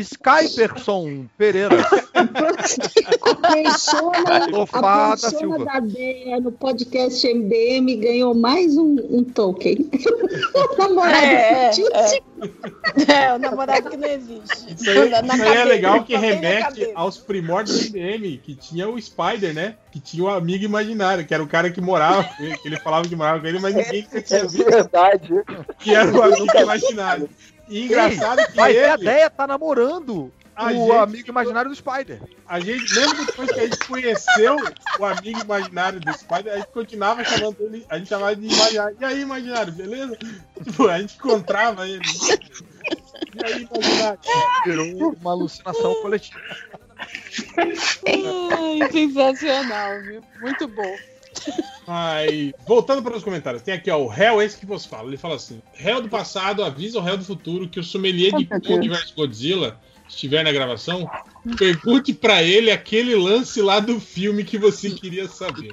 Skyperson 0.00 1.26
Pereira. 1.38 1.76
A 2.14 3.52
persona, 3.52 4.36
a 4.72 4.80
da 4.80 5.16
persona 5.16 5.64
da 5.64 5.80
Deia 5.80 6.40
no 6.40 6.52
podcast 6.52 7.26
MDM 7.32 7.96
ganhou 8.00 8.34
mais 8.34 8.76
um, 8.76 8.96
um 9.10 9.24
token. 9.24 9.90
Namorado 10.78 11.16
É, 11.26 11.70
é. 11.70 12.20
É, 13.12 13.34
o 13.34 13.38
namorado 13.38 13.88
que 13.90 13.96
não 13.96 14.08
existe. 14.08 14.74
Isso 14.74 14.90
aí, 14.90 15.08
Na- 15.08 15.22
na 15.22 15.34
isso 15.34 15.42
aí 15.42 15.48
é 15.48 15.52
cabeça, 15.54 15.64
legal 15.68 16.04
que 16.04 16.16
remete 16.16 16.62
cabeça. 16.62 16.92
aos 16.94 17.16
primórdios 17.18 17.88
do 17.90 17.98
MDM, 17.98 18.38
que 18.42 18.54
tinha 18.54 18.88
o 18.88 19.00
Spider, 19.00 19.54
né? 19.54 19.76
Que 19.90 19.98
tinha 20.00 20.22
o 20.24 20.28
amigo 20.28 20.64
imaginário, 20.64 21.24
que 21.26 21.32
era 21.32 21.42
o 21.42 21.46
cara 21.48 21.70
que 21.70 21.80
morava 21.80 22.24
que 22.36 22.68
ele 22.68 22.76
falava 22.80 23.08
que 23.08 23.16
morava 23.16 23.40
com 23.40 23.46
ele, 23.46 23.58
mas 23.58 23.74
ninguém 23.74 24.06
É 24.12 24.20
verdade. 24.52 25.32
que 25.78 25.94
era 25.94 26.10
o 26.10 26.22
amigo 26.22 26.58
imaginário. 26.58 27.28
E 27.68 27.84
engraçado 27.84 28.46
que 28.46 28.56
Mas 28.56 28.76
a 28.76 28.94
ele, 28.94 29.04
Deia 29.04 29.28
tá 29.28 29.46
namorando 29.46 30.32
A 30.54 30.66
o 30.66 30.68
gente 30.68 30.92
amigo 30.92 31.28
imaginário 31.28 31.70
do 31.70 31.76
Spider. 31.76 32.20
a 32.46 32.60
gente, 32.60 32.94
mesmo 32.94 33.26
depois 33.26 33.50
que 33.50 33.60
a 33.60 33.64
gente 33.64 33.78
conheceu 33.86 34.56
o 34.98 35.04
amigo 35.04 35.40
imaginário 35.40 36.00
do 36.00 36.12
Spider, 36.12 36.52
a 36.52 36.56
gente 36.58 36.68
continuava 36.68 37.24
chamando 37.24 37.56
ele, 37.60 37.84
a 37.88 37.98
gente 37.98 38.08
chamava 38.08 38.36
de 38.36 38.46
imaginário. 38.46 38.96
E 39.00 39.04
aí, 39.04 39.20
imaginário, 39.20 39.72
beleza? 39.72 40.16
Tipo, 40.64 40.88
a 40.88 40.98
gente 41.00 41.16
encontrava 41.16 41.88
ele. 41.88 42.00
E 43.34 43.44
aí, 43.44 43.68
imaginário? 43.70 44.20
Virou 44.64 45.14
uma 45.20 45.32
alucinação 45.32 45.94
coletiva. 46.02 46.40
Ai, 47.98 48.90
sensacional, 48.90 50.00
viu? 50.02 50.22
Muito 50.40 50.68
bom. 50.68 50.96
Aí, 51.86 52.52
voltando 52.66 53.02
para 53.02 53.16
os 53.16 53.22
comentários, 53.22 53.62
tem 53.62 53.74
aqui 53.74 53.90
ó, 53.90 53.98
o 53.98 54.08
réu, 54.08 54.42
esse 54.42 54.58
que 54.58 54.66
você 54.66 54.88
fala. 54.88 55.08
Ele 55.08 55.16
fala 55.16 55.36
assim: 55.36 55.62
réu 55.72 56.00
do 56.00 56.08
passado 56.08 56.64
avisa 56.64 56.98
o 56.98 57.02
réu 57.02 57.16
do 57.16 57.24
futuro 57.24 57.68
que 57.68 57.78
o 57.78 57.84
sommelier 57.84 58.32
de 58.32 58.44
Kong 58.44 58.88
vs 58.88 59.12
Godzilla 59.12 59.80
estiver 60.08 60.44
na 60.44 60.52
gravação, 60.52 61.08
pergunte 61.58 62.12
para 62.12 62.42
ele 62.42 62.70
aquele 62.70 63.14
lance 63.14 63.60
lá 63.60 63.80
do 63.80 64.00
filme 64.00 64.44
que 64.44 64.58
você 64.58 64.90
queria 64.90 65.28
saber. 65.28 65.72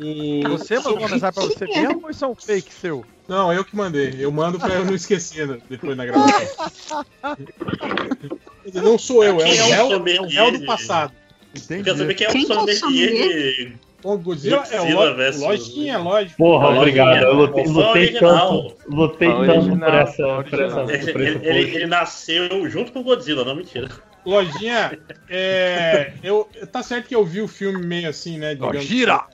O... 0.00 0.48
Você 0.48 0.76
mandou 0.76 1.08
mensagem 1.08 1.32
pra 1.32 1.42
você 1.44 1.66
mesmo 1.66 2.00
ou 2.04 2.10
isso 2.10 2.24
é 2.24 2.28
um 2.28 2.34
fake 2.34 2.72
seu? 2.72 3.04
Não, 3.28 3.52
eu 3.52 3.64
que 3.64 3.76
mandei. 3.76 4.16
Eu 4.18 4.30
mando 4.30 4.58
pra 4.58 4.74
eu 4.74 4.84
não 4.84 4.94
esquecer 4.94 5.46
né, 5.46 5.58
depois 5.70 5.96
na 5.96 6.04
gravação. 6.04 7.04
Não 8.72 8.98
sou 8.98 9.22
eu, 9.22 9.40
é 9.40 9.44
o 9.44 9.46
Quem 9.46 9.58
é 9.58 9.62
o 9.62 9.88
réu, 9.88 10.06
é 10.06 10.20
o 10.20 10.26
réu 10.26 10.58
do 10.58 10.64
passado. 10.64 11.12
Entendi. 11.54 11.84
Quer 11.84 11.96
saber 11.96 12.14
quem 12.14 12.26
é 12.26 12.30
o 12.30 12.32
é 12.32 12.38
o 12.38 12.46
sommelier 12.46 12.76
sommelier? 12.76 13.56
de. 13.56 13.78
O 14.04 14.18
Godzilla 14.18 14.62
é 14.70 14.76
o 14.80 14.82
Godzilla 14.82 15.04
lo- 15.10 15.16
versus- 15.16 15.42
lojinha, 15.42 15.98
lógico. 15.98 16.36
Porra, 16.36 16.68
obrigado. 16.68 17.22
Eu 17.24 17.32
lutei, 17.34 17.64
lutei 17.64 18.12
tanto, 18.12 18.76
lutei 18.86 19.28
tanto 19.28 19.78
por 19.78 19.94
essa, 19.94 20.42
por 20.48 20.60
essa, 20.60 20.80
Ele, 20.92 21.12
por 21.12 21.20
ele- 21.22 21.48
ele- 21.48 21.74
ele 21.76 21.86
nasceu 21.86 22.68
junto 22.68 22.92
com 22.92 23.00
o 23.00 23.02
Godzilla, 23.02 23.44
não 23.44 23.56
mentira. 23.56 23.88
Lojinha, 24.26 24.98
é, 25.28 26.12
eu, 26.22 26.48
tá 26.72 26.82
certo 26.82 27.08
que 27.08 27.14
eu 27.14 27.24
vi 27.24 27.40
o 27.42 27.48
filme 27.48 27.84
meio 27.86 28.08
assim, 28.08 28.38
né? 28.38 28.54
digamos, 28.54 28.82
Gira! 28.84 29.24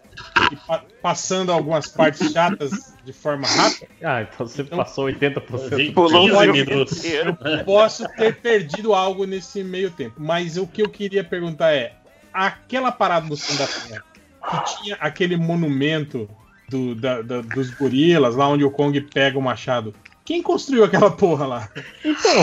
e 0.53 0.57
pa- 0.57 0.83
passando 1.01 1.51
algumas 1.51 1.87
partes 1.89 2.31
chatas 2.33 2.95
de 3.05 3.13
forma 3.13 3.47
rápida. 3.47 3.87
Ah, 4.03 4.23
então 4.23 4.47
você 4.47 4.63
passou 4.65 5.07
80%. 5.07 5.95
Pulou 5.95 6.27
um 6.27 6.29
15 6.31 6.41
filme 6.43 6.65
minutos. 6.65 6.99
inteiro. 7.05 7.39
Posso 7.65 8.07
ter 8.17 8.37
perdido 8.37 8.93
algo 8.93 9.25
nesse 9.27 9.63
meio 9.65 9.91
tempo, 9.91 10.17
mas 10.19 10.57
o 10.57 10.67
que 10.67 10.83
eu 10.83 10.89
queria 10.89 11.23
perguntar 11.25 11.73
é: 11.73 11.93
aquela 12.33 12.91
parada 12.93 13.29
do 13.29 13.37
Fundo 13.37 13.59
da 13.59 13.67
Terra, 13.67 14.05
que 14.41 14.77
tinha 14.83 14.97
aquele 15.01 15.37
monumento 15.37 16.29
do- 16.69 16.95
da- 16.95 17.23
da- 17.23 17.41
dos 17.43 17.71
gorilas, 17.71 18.35
lá 18.37 18.49
onde 18.49 18.65
o 18.65 18.71
Kong 18.71 19.01
pega 19.01 19.39
o 19.39 19.43
machado. 19.43 19.95
Quem 20.25 20.43
construiu 20.43 20.85
aquela 20.85 21.11
porra 21.11 21.47
lá? 21.47 21.69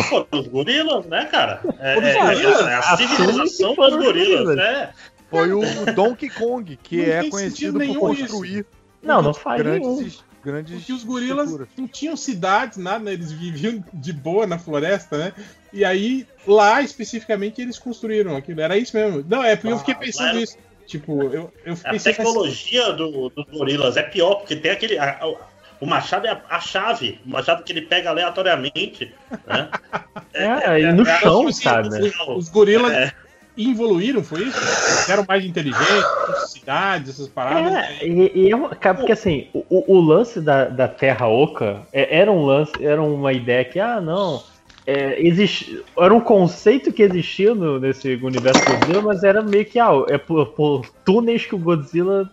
Pô, 0.09 0.37
os 0.37 0.47
gorilas, 0.47 1.05
né, 1.05 1.25
cara? 1.25 1.61
É, 1.79 1.97
Os 1.97 2.03
é- 2.03 2.17
é- 2.17 2.21
gorilas? 2.21 2.59
é 2.67 2.73
a 2.73 2.79
Assume 2.79 3.07
civilização 3.09 3.75
dos 3.75 3.87
os 3.87 3.95
gorilas, 3.95 4.43
gorilas. 4.43 4.55
né? 4.57 4.89
Foi 5.29 5.53
o 5.53 5.61
Donkey 5.93 6.29
Kong, 6.29 6.77
que 6.81 6.97
não 6.97 7.13
é 7.13 7.29
conhecido 7.29 7.79
por 7.79 7.97
construir. 7.99 8.59
Isso. 8.59 8.65
Não, 9.03 9.21
não 9.21 9.33
faz 9.33 9.61
grandes, 9.61 9.87
nenhum. 9.87 10.11
grandes 10.43 10.77
Porque 10.79 10.93
os 10.93 11.03
gorilas 11.03 11.45
estruturas. 11.49 11.69
não 11.77 11.87
tinham 11.87 12.17
cidades, 12.17 12.77
nada, 12.77 13.03
né? 13.05 13.13
eles 13.13 13.31
viviam 13.31 13.83
de 13.93 14.11
boa 14.11 14.45
na 14.47 14.57
floresta, 14.57 15.17
né? 15.17 15.33
E 15.71 15.85
aí, 15.85 16.25
lá 16.45 16.81
especificamente, 16.81 17.61
eles 17.61 17.77
construíram 17.77 18.35
aquilo. 18.35 18.59
Era 18.61 18.77
isso 18.77 18.95
mesmo. 18.95 19.23
Não, 19.29 19.43
é 19.43 19.55
porque 19.55 19.67
ah, 19.67 19.71
eu 19.71 19.79
fiquei 19.79 19.95
pensando 19.95 20.35
nisso. 20.35 20.57
Tipo, 20.87 21.21
eu, 21.23 21.51
eu 21.65 21.77
A 21.83 21.99
tecnologia 21.99 22.93
dos 22.93 23.33
do 23.33 23.45
gorilas 23.51 23.97
é 23.97 24.03
pior, 24.03 24.35
porque 24.35 24.55
tem 24.55 24.71
aquele. 24.71 24.97
A, 24.97 25.19
a, 25.21 25.35
o 25.81 25.85
machado 25.85 26.25
é 26.25 26.31
a, 26.31 26.41
a, 26.49 26.61
chave, 26.61 27.19
o 27.25 27.29
machado 27.29 27.61
que 27.61 27.73
ele 27.73 27.81
pega 27.81 28.09
aleatoriamente. 28.09 29.13
Né? 29.45 29.69
É, 30.33 30.43
é, 30.43 30.81
é 30.83 30.93
no 30.93 31.01
é, 31.01 31.19
chão, 31.19 31.51
sabe? 31.51 31.89
Os, 31.89 32.27
os 32.27 32.49
gorilas 32.49 32.91
é. 32.91 33.11
evoluíram, 33.57 34.23
foi 34.23 34.43
isso? 34.43 35.11
Eram 35.11 35.25
mais 35.27 35.43
inteligentes, 35.43 36.05
cidades, 36.51 37.09
essas 37.09 37.27
paradas. 37.27 37.73
É, 37.73 38.05
e, 38.05 38.31
e 38.35 38.51
é 38.53 38.93
porque 38.93 39.13
assim, 39.13 39.47
o, 39.53 39.95
o, 39.95 39.99
lance 39.99 40.39
da, 40.39 40.65
da 40.65 40.87
Terra 40.87 41.27
Oca 41.27 41.81
é, 41.91 42.19
era 42.19 42.31
um 42.31 42.45
lance, 42.45 42.71
era 42.79 43.01
uma 43.01 43.33
ideia 43.33 43.65
que, 43.65 43.79
ah, 43.79 43.99
não 43.99 44.43
é, 44.87 45.21
existe, 45.21 45.83
era 45.99 46.13
um 46.13 46.21
conceito 46.21 46.93
que 46.93 47.03
existia 47.03 47.53
no, 47.53 47.77
nesse 47.77 48.15
universo 48.15 48.63
Godzilla, 48.63 49.01
mas 49.01 49.21
era 49.21 49.41
meio 49.41 49.65
que 49.65 49.77
ah, 49.77 49.91
é 50.07 50.17
por, 50.17 50.47
por 50.53 50.85
túneis 51.03 51.45
que 51.45 51.53
o 51.53 51.59
Godzilla 51.59 52.31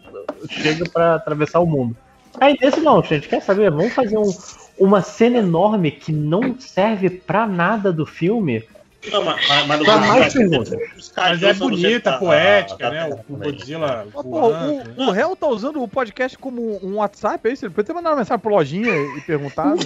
chega 0.49 0.89
para 0.89 1.17
atravessar 1.17 1.59
o 1.59 1.67
mundo. 1.67 1.97
Aí 2.41 2.57
desse 2.57 2.81
não, 2.81 3.03
gente, 3.03 3.29
quer 3.29 3.43
saber? 3.43 3.73
Vamos 3.73 3.93
fazer 3.93 4.17
um, 4.17 4.31
uma 4.79 5.03
cena 5.03 5.39
enorme 5.39 5.91
que 5.91 6.13
não 6.13 6.55
serve 6.61 7.11
para 7.11 7.45
nada 7.45 7.93
do 7.93 8.07
filme 8.07 8.63
não, 9.11 9.25
mas, 9.25 9.47
mas, 9.49 9.67
mas 9.67 10.09
mais 10.09 10.33
perguntas. 10.33 10.79
Mas 11.17 11.43
é 11.43 11.55
bonita, 11.55 12.13
tá, 12.13 12.19
poética, 12.19 12.91
né? 12.91 13.23
O, 13.29 13.37
Godzilla. 13.37 14.07
o, 14.15 15.03
o 15.03 15.11
réu 15.11 15.37
tá 15.37 15.47
usando 15.47 15.83
o 15.83 15.89
podcast 15.89 16.39
como 16.39 16.85
um 16.85 16.97
WhatsApp, 16.97 17.49
é 17.49 17.53
isso? 17.53 17.65
Ele 17.65 17.75
podia 17.75 17.87
ter 17.87 17.93
mandado 17.93 18.13
uma 18.13 18.21
mensagem 18.21 18.41
pro 18.41 18.55
Lojinha 18.55 18.95
e 19.17 19.21
perguntado. 19.23 19.79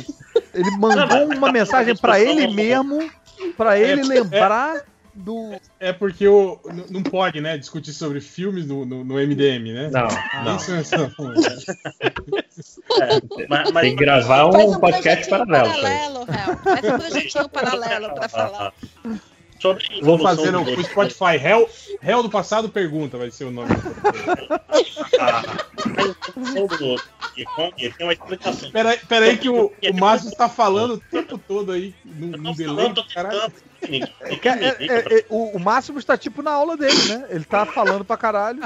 Ele 0.54 0.70
mandou 0.78 1.36
uma 1.36 1.52
mensagem 1.52 1.96
para 1.96 2.20
ele 2.20 2.48
mesmo, 2.48 3.10
para 3.56 3.78
ele 3.78 4.00
é, 4.00 4.04
lembrar. 4.04 4.84
É 5.18 5.20
do. 5.20 5.60
É 5.80 5.92
porque 5.92 6.28
o, 6.28 6.60
não 6.90 7.02
pode, 7.02 7.40
né, 7.40 7.58
discutir 7.58 7.92
sobre 7.92 8.20
filmes 8.20 8.66
no, 8.66 8.86
no, 8.86 9.04
no 9.04 9.14
MDM, 9.14 9.72
né? 9.72 9.90
Não. 9.90 10.08
não. 10.44 10.56
Isso 10.56 10.72
é, 10.72 10.78
é, 12.06 13.20
mas, 13.48 13.70
mas, 13.72 13.82
Tem 13.82 13.96
que 13.96 14.04
gravar 14.04 14.46
um, 14.46 14.72
um 14.72 14.80
podcast 14.80 15.28
paralelo. 15.28 15.68
paralelo 15.68 16.26
Faz 16.62 16.84
um 16.84 16.98
projetinho 16.98 17.48
paralelo 17.50 18.14
para 18.14 18.28
falar. 18.28 18.72
Vou 20.02 20.18
fazer 20.18 20.52
no 20.52 20.62
o 20.62 20.84
Spotify. 20.84 21.36
Hell, 21.42 21.68
Hell 22.00 22.22
do 22.22 22.30
passado 22.30 22.68
pergunta, 22.68 23.18
vai 23.18 23.30
ser 23.30 23.44
o 23.44 23.50
nome. 23.50 23.70
Peraí, 28.70 28.98
peraí 29.08 29.36
que 29.36 29.48
o, 29.48 29.66
o 29.66 29.96
Márcio 29.98 30.28
está 30.28 30.48
falando 30.48 30.94
o 30.94 30.98
tempo 30.98 31.38
todo 31.38 31.72
aí, 31.72 31.94
no, 32.04 32.36
no 32.36 32.54
caralho. 34.42 34.76
É, 34.78 34.86
é, 34.86 35.18
é, 35.18 35.24
o, 35.28 35.56
o 35.56 35.60
Máximo 35.60 35.98
está 35.98 36.16
tipo 36.16 36.42
na 36.42 36.52
aula 36.52 36.76
dele, 36.76 37.02
né? 37.08 37.26
Ele 37.30 37.44
tá 37.44 37.64
falando 37.66 38.04
pra 38.04 38.16
caralho. 38.16 38.62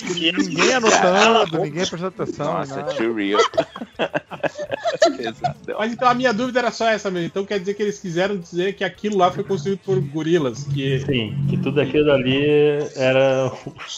Ninguém 0.00 0.74
anotando, 0.74 1.58
ninguém 1.58 1.86
prestando 1.86 2.06
atenção. 2.06 2.54
Nossa, 2.54 2.84
too 2.84 3.14
real. 3.14 3.40
Mas 5.78 5.92
então 5.92 6.08
a 6.08 6.14
minha 6.14 6.32
dúvida 6.32 6.60
era 6.60 6.70
só 6.70 6.88
essa 6.88 7.10
mesmo. 7.10 7.26
Então 7.26 7.44
quer 7.44 7.58
dizer 7.58 7.74
que 7.74 7.82
eles 7.82 7.98
quiseram 7.98 8.36
dizer 8.36 8.74
que 8.74 8.84
aquilo 8.84 9.18
lá 9.18 9.30
foi 9.32 9.42
construído 9.42 9.80
por 9.80 10.00
gorilas. 10.00 10.64
Que... 10.64 11.00
Sim, 11.00 11.36
que 11.48 11.56
tudo 11.56 11.80
aquilo 11.80 12.12
ali 12.12 12.78
era 12.94 13.52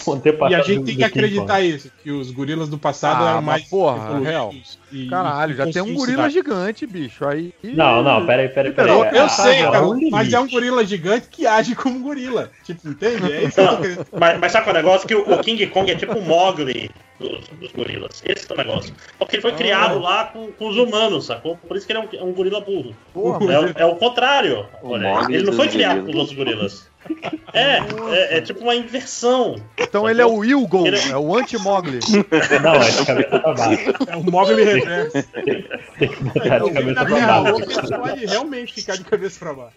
o 0.06 0.12
antepassado. 0.12 0.52
E 0.52 0.54
a 0.54 0.62
gente 0.62 0.84
tem 0.84 0.96
que 0.96 1.04
acreditar 1.04 1.60
isso, 1.60 1.90
que 2.02 2.10
os 2.10 2.30
gorilas 2.30 2.68
do 2.68 2.78
passado 2.78 3.22
ah, 3.22 3.30
eram 3.30 3.42
mais 3.42 3.64
porra, 3.64 4.18
real. 4.20 4.54
E, 4.92 5.06
Caralho, 5.08 5.54
já 5.54 5.66
tem 5.70 5.82
um 5.82 5.94
gorila 5.94 6.28
gigante, 6.28 6.86
bicho. 6.86 7.26
Aí. 7.26 7.54
Não, 7.62 8.02
não, 8.02 8.26
peraí, 8.26 8.48
peraí, 8.48 8.72
peraí. 8.72 8.92
Eu, 8.92 9.04
eu 9.04 9.24
ah, 9.24 9.28
sei, 9.28 9.62
cara, 9.62 9.82
mas 10.10 10.32
é 10.32 10.40
um 10.40 10.48
gorila 10.48 10.84
gigante 10.84 11.28
que 11.30 11.46
age 11.46 11.74
como 11.74 12.00
gorila. 12.00 12.50
Tipo, 12.64 12.88
entende? 12.88 13.32
É 13.32 13.44
isso 13.44 13.56
que 13.56 14.16
mas, 14.18 14.38
mas 14.38 14.52
sabe 14.52 14.64
qual 14.64 14.76
é 14.76 14.78
o 14.78 14.82
negócio? 14.82 15.08
Que 15.08 15.14
o, 15.14 15.38
King 15.38 15.66
Kong 15.68 15.90
é 15.90 15.94
tipo 15.94 16.18
o 16.18 16.22
Mogli 16.22 16.90
dos, 17.18 17.46
dos, 17.48 17.72
gorilas. 17.72 18.22
Esse 18.24 18.50
é 18.50 18.54
o 18.54 18.56
negócio. 18.56 18.94
Porque 19.18 19.36
ele 19.36 19.42
foi 19.42 19.52
ah. 19.52 19.56
criado 19.56 19.98
lá 19.98 20.24
com, 20.24 20.50
com, 20.52 20.68
os 20.68 20.76
humanos, 20.76 21.26
sacou? 21.26 21.56
Por 21.56 21.76
isso 21.76 21.86
que 21.86 21.92
ele 21.92 22.00
é 22.00 22.02
um, 22.02 22.08
é 22.20 22.24
um 22.24 22.32
gorila 22.32 22.60
burro. 22.60 22.96
Porra, 23.12 23.38
é, 23.76 23.82
é, 23.82 23.86
o 23.86 23.96
contrário. 23.96 24.66
O 24.82 24.96
ele 25.30 25.44
não 25.44 25.52
foi 25.52 25.68
criado 25.68 26.02
com 26.02 26.10
os 26.10 26.16
outros 26.16 26.36
gorilas. 26.36 26.89
É, 27.52 27.78
é, 27.78 28.38
é, 28.38 28.40
tipo 28.40 28.60
uma 28.60 28.74
inversão. 28.74 29.56
Então 29.78 30.08
ele 30.08 30.20
é 30.20 30.26
o 30.26 30.34
Wilgon, 30.34 30.86
ele... 30.86 30.98
é 31.10 31.16
o 31.16 31.36
anti-Mogli. 31.36 31.98
Não, 32.62 32.74
é 32.74 32.90
de 32.90 33.06
cabeça 33.06 33.40
pra 33.40 33.54
baixo. 33.54 33.94
É 34.06 34.16
o 34.16 34.22
Mogli 34.30 34.64
reverso. 34.64 35.28
Tem 35.98 36.08
que 36.08 36.24
botar 36.24 36.58
de 36.58 36.70
cabeça 36.70 37.04
pra 37.04 37.42
baixo. 37.42 37.62
Ele 37.62 37.98
pode 37.98 38.26
realmente 38.26 38.74
ficar 38.74 38.96
de 38.96 39.04
cabeça 39.04 39.38
pra 39.38 39.54
baixo. 39.54 39.76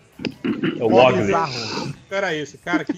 É 0.79 0.83
o 0.83 0.89
Mogli. 0.89 1.31
Cara, 2.09 2.35
esse, 2.35 2.57
cara, 2.59 2.85
que, 2.85 2.93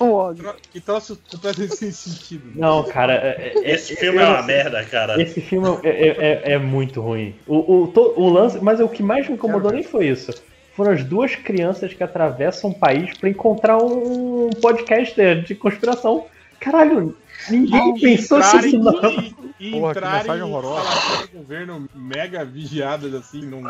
que 0.71 0.81
troço 0.81 1.17
completamente 1.31 1.75
sem 1.77 1.91
sentido. 1.91 2.51
Não, 2.55 2.83
cara. 2.83 3.13
É, 3.13 3.53
é, 3.55 3.71
esse 3.73 3.95
filme 3.95 4.19
é 4.19 4.27
uma 4.27 4.41
merda, 4.41 4.83
cara. 4.83 5.21
Esse 5.21 5.39
filme 5.39 5.67
é, 5.83 6.53
é, 6.53 6.57
muito 6.57 6.99
ruim. 6.99 7.33
O, 7.47 7.55
o, 7.55 7.93
o 8.17 8.29
lance, 8.29 8.59
mas 8.61 8.79
o 8.81 8.89
que 8.89 9.01
mais 9.01 9.27
me 9.27 9.35
incomodou 9.35 9.71
nem 9.71 9.83
foi 9.83 10.07
isso 10.07 10.33
foram 10.75 10.91
as 10.91 11.03
duas 11.03 11.35
crianças 11.35 11.93
que 11.93 12.03
atravessam 12.03 12.69
o 12.71 12.75
país 12.77 13.17
para 13.17 13.29
encontrar 13.29 13.77
um 13.77 14.49
podcaster 14.61 15.41
de 15.43 15.55
conspiração. 15.55 16.25
Caralho, 16.59 17.15
ninguém 17.49 17.93
pensou 17.99 18.39
nisso 18.39 18.77
não. 18.79 19.11
E, 19.57 19.69
e 19.69 19.71
Porra, 19.71 19.91
entrarem 19.91 20.41
horrorosa. 20.41 21.27
governo 21.33 21.87
mega 21.95 22.43
vigiadas 22.43 23.13
assim, 23.13 23.41
não 23.45 23.61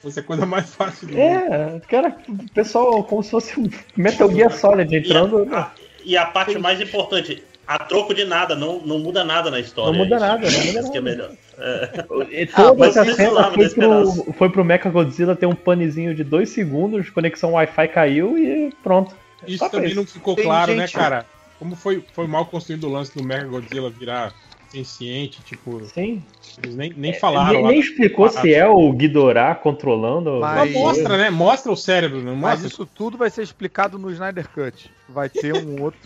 fosse 0.00 0.20
a 0.20 0.22
coisa 0.22 0.44
mais 0.44 0.74
fácil 0.74 1.08
do 1.08 1.18
É, 1.18 1.68
mundo. 1.70 1.82
cara, 1.88 2.14
o 2.28 2.50
pessoal 2.50 3.02
como 3.04 3.22
se 3.22 3.30
fosse 3.30 3.58
um 3.58 3.68
Metal 3.96 4.30
Gear 4.30 4.52
Solid 4.52 4.94
entrando. 4.94 5.46
E 5.50 5.54
a, 5.54 5.70
e 6.04 6.16
a 6.18 6.26
parte 6.26 6.58
mais 6.58 6.80
importante, 6.80 7.42
a 7.66 7.78
troco 7.78 8.14
de 8.14 8.24
nada, 8.24 8.54
não, 8.54 8.80
não 8.80 8.98
muda 8.98 9.24
nada 9.24 9.50
na 9.50 9.58
história. 9.58 9.92
Não 9.92 10.04
muda 10.04 10.18
nada, 10.18 10.48
não 10.50 10.58
muda 10.58 10.72
nada. 10.82 10.90
Que 10.90 10.98
é 10.98 11.00
melhor. 11.00 11.30
É. 11.58 12.46
Toda 12.46 12.86
essa 12.86 13.04
cena 13.14 13.50
foi 13.52 13.68
pro, 13.70 14.32
foi 14.34 14.50
pro 14.50 14.64
Mecha 14.64 14.88
Godzilla 14.88 15.34
ter 15.34 15.46
um 15.46 15.54
panezinho 15.54 16.14
de 16.14 16.22
dois 16.22 16.50
segundos, 16.50 17.10
conexão 17.10 17.52
Wi-Fi 17.52 17.88
caiu 17.88 18.38
e 18.38 18.72
pronto. 18.82 19.14
Isso 19.46 19.58
Só 19.58 19.68
também 19.68 19.94
não 19.94 20.06
ficou 20.06 20.34
Tem 20.34 20.44
claro, 20.44 20.74
né, 20.74 20.86
gente... 20.86 20.96
né, 20.96 21.02
cara? 21.02 21.26
Como 21.58 21.74
foi, 21.74 22.04
foi 22.12 22.26
mal 22.26 22.46
construído 22.46 22.84
o 22.84 22.92
lance 22.92 23.16
do 23.16 23.24
Mecha 23.24 23.46
Godzilla 23.46 23.90
virar 23.90 24.32
senciente, 24.70 25.42
tipo. 25.42 25.82
Sim. 25.86 26.22
Eles 26.62 26.76
nem, 26.76 26.92
nem 26.96 27.12
falaram. 27.12 27.62
Nem, 27.62 27.72
nem 27.72 27.80
explicou 27.80 28.28
se 28.28 28.54
é 28.54 28.66
o 28.66 28.92
Ghidorah 28.92 29.54
controlando. 29.54 30.40
Mas 30.40 30.72
mostra, 30.72 31.16
né? 31.16 31.30
Mostra 31.30 31.72
o 31.72 31.76
cérebro, 31.76 32.22
não 32.22 32.34
mostra? 32.34 32.62
Mas 32.62 32.64
isso 32.64 32.86
tudo 32.86 33.18
vai 33.18 33.30
ser 33.30 33.42
explicado 33.42 33.98
no 33.98 34.10
Snyder 34.10 34.48
Cut. 34.48 34.90
Vai 35.08 35.28
ter 35.28 35.54
um 35.54 35.80
outro. 35.82 36.00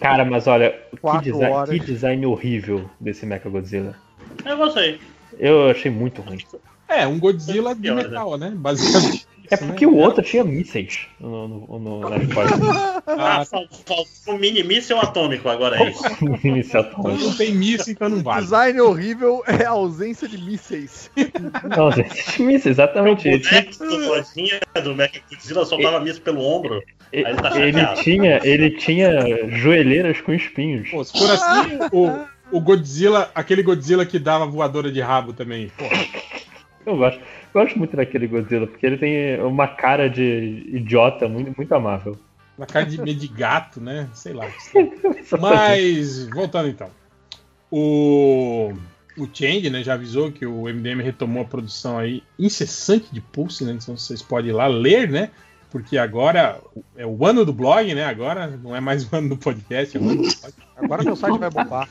Cara, 0.00 0.24
mas 0.24 0.46
olha, 0.46 0.78
que 0.92 1.30
design, 1.30 1.66
que 1.66 1.86
design, 1.86 2.26
horrível 2.26 2.88
desse 3.00 3.26
Mecha 3.26 3.48
Godzilla. 3.48 3.96
Eu 4.44 4.56
gostei. 4.56 5.00
Eu 5.38 5.70
achei 5.70 5.90
muito 5.90 6.22
ruim. 6.22 6.38
É, 6.88 7.06
um 7.06 7.18
Godzilla 7.18 7.74
de 7.74 7.90
né? 7.90 8.02
metal, 8.02 8.36
né? 8.36 8.52
Basicamente. 8.54 9.26
É 9.52 9.56
porque 9.56 9.86
o 9.86 9.96
outro 9.96 10.22
tinha 10.22 10.42
mísseis 10.42 11.06
no, 11.20 11.46
no, 11.46 11.78
no, 11.78 12.08
nas 12.08 12.26
costas. 12.32 12.60
Ah, 13.06 13.44
faltou 13.44 14.06
um 14.28 14.38
mini 14.38 14.62
míssil 14.62 14.98
atômico 14.98 15.48
agora, 15.48 15.76
é 15.76 15.90
isso. 15.90 16.02
míssil 16.42 16.80
atômico. 16.80 17.24
Não 17.24 17.34
tem 17.34 17.54
míssil, 17.54 17.92
então 17.92 18.08
não 18.08 18.22
vale. 18.22 18.42
Design 18.42 18.80
horrível 18.80 19.42
é 19.46 19.64
a 19.64 19.70
ausência 19.70 20.26
de 20.26 20.38
mísseis. 20.38 21.10
Não, 21.76 21.84
ausência 21.84 22.32
de 22.32 22.42
mísseis, 22.42 22.66
exatamente. 22.66 23.28
O 23.28 23.38
boneco 23.38 23.78
do 24.74 24.82
do 24.82 24.94
Mecha 24.94 25.20
Godzilla 25.30 25.64
soltava 25.64 26.00
míssil 26.00 26.22
pelo 26.22 26.40
ombro. 26.40 26.82
Ele, 27.12 27.34
tá 27.34 27.60
ele, 27.60 27.86
tinha, 28.02 28.40
ele 28.42 28.70
tinha 28.70 29.48
joelheiras 29.50 30.20
com 30.20 30.32
espinhos. 30.32 30.88
Pô, 30.90 31.04
se 31.04 31.12
for 31.18 31.30
assim, 31.30 31.78
o, 31.92 32.56
o 32.56 32.60
Godzilla, 32.60 33.30
aquele 33.34 33.62
Godzilla 33.62 34.06
que 34.06 34.18
dava 34.18 34.46
voadora 34.46 34.90
de 34.90 35.00
rabo 35.00 35.32
também. 35.32 35.70
Pô. 35.76 35.84
Eu 36.86 36.96
gosto. 36.96 37.20
Gosto 37.52 37.78
muito 37.78 37.96
daquele 37.96 38.26
Godzilla, 38.26 38.66
porque 38.66 38.86
ele 38.86 38.96
tem 38.96 39.40
uma 39.40 39.68
cara 39.68 40.08
de 40.08 40.64
idiota 40.68 41.28
muito, 41.28 41.54
muito 41.56 41.74
amável. 41.74 42.18
Uma 42.56 42.66
cara 42.66 42.86
de 42.86 43.00
meio 43.00 43.16
de 43.16 43.28
gato, 43.28 43.80
né? 43.80 44.08
Sei 44.14 44.32
lá. 44.32 44.46
Mas, 45.40 46.28
voltando 46.28 46.68
então. 46.68 46.90
O, 47.70 48.72
o 49.16 49.28
Change, 49.32 49.70
né, 49.70 49.82
já 49.82 49.94
avisou 49.94 50.30
que 50.30 50.46
o 50.46 50.64
MDM 50.64 51.02
retomou 51.02 51.42
a 51.42 51.46
produção 51.46 51.98
aí 51.98 52.22
incessante 52.38 53.06
de 53.12 53.20
Pulse, 53.20 53.64
né? 53.64 53.72
Então 53.72 53.96
vocês 53.96 54.22
podem 54.22 54.50
ir 54.50 54.54
lá 54.54 54.66
ler, 54.66 55.10
né? 55.10 55.30
Porque 55.70 55.96
agora 55.96 56.60
é 56.96 57.06
o 57.06 57.24
ano 57.24 57.46
do 57.46 57.52
blog, 57.52 57.94
né? 57.94 58.04
Agora 58.04 58.46
não 58.46 58.76
é 58.76 58.80
mais 58.80 59.10
o 59.10 59.16
ano 59.16 59.30
do 59.30 59.36
podcast, 59.38 59.96
é 59.96 60.00
o 60.00 60.08
ano 60.08 60.22
do. 60.22 60.28
Agora 60.76 61.02
meu 61.02 61.16
site 61.16 61.38
vai 61.38 61.50
bombar. 61.50 61.88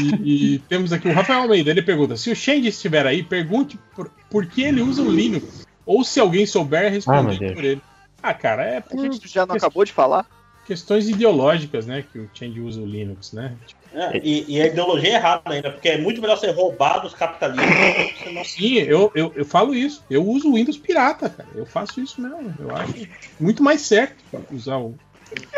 E, 0.00 0.54
e, 0.54 0.58
temos 0.60 0.92
aqui 0.92 1.08
o 1.08 1.12
Rafael 1.12 1.42
Almeida, 1.42 1.70
ele 1.70 1.82
pergunta: 1.82 2.16
se 2.16 2.30
o 2.30 2.36
Shang 2.36 2.66
estiver 2.66 3.06
aí, 3.06 3.22
pergunte 3.22 3.78
por, 3.94 4.10
por 4.30 4.46
que 4.46 4.62
ele 4.62 4.82
usa 4.82 5.02
o 5.02 5.10
Linux. 5.10 5.66
Ou 5.86 6.04
se 6.04 6.20
alguém 6.20 6.46
souber, 6.46 6.92
responder 6.92 7.50
ah, 7.50 7.54
por 7.54 7.64
ele. 7.64 7.82
Ah, 8.22 8.34
cara, 8.34 8.64
é. 8.64 8.84
A 8.90 8.96
gente 8.96 9.26
já 9.28 9.46
não 9.46 9.56
acabou 9.56 9.84
de 9.84 9.92
falar? 9.92 10.26
questões 10.70 11.08
ideológicas, 11.08 11.84
né? 11.84 12.04
Que 12.12 12.20
o 12.20 12.30
Change 12.32 12.60
usa 12.60 12.80
o 12.80 12.86
Linux, 12.86 13.32
né? 13.32 13.56
É, 13.92 14.18
e, 14.18 14.44
e, 14.46 14.62
a 14.62 14.66
ideologia 14.68 15.10
é 15.10 15.14
errada 15.14 15.42
ainda, 15.46 15.72
porque 15.72 15.88
é 15.88 15.98
muito 15.98 16.20
melhor 16.20 16.36
ser 16.36 16.52
roubado 16.52 17.02
dos 17.02 17.14
capitalistas. 17.14 18.32
Não... 18.32 18.44
Sim, 18.44 18.74
eu, 18.74 19.10
eu, 19.12 19.32
eu 19.34 19.44
falo 19.44 19.74
isso. 19.74 20.04
Eu 20.08 20.24
uso 20.24 20.48
o 20.48 20.54
Windows 20.54 20.78
pirata, 20.78 21.28
cara. 21.28 21.48
Eu 21.56 21.66
faço 21.66 22.00
isso 22.00 22.20
mesmo. 22.20 22.54
Eu 22.60 22.70
acho 22.76 22.94
muito 23.40 23.64
mais 23.64 23.80
certo 23.80 24.14
usar 24.52 24.76
o, 24.76 24.94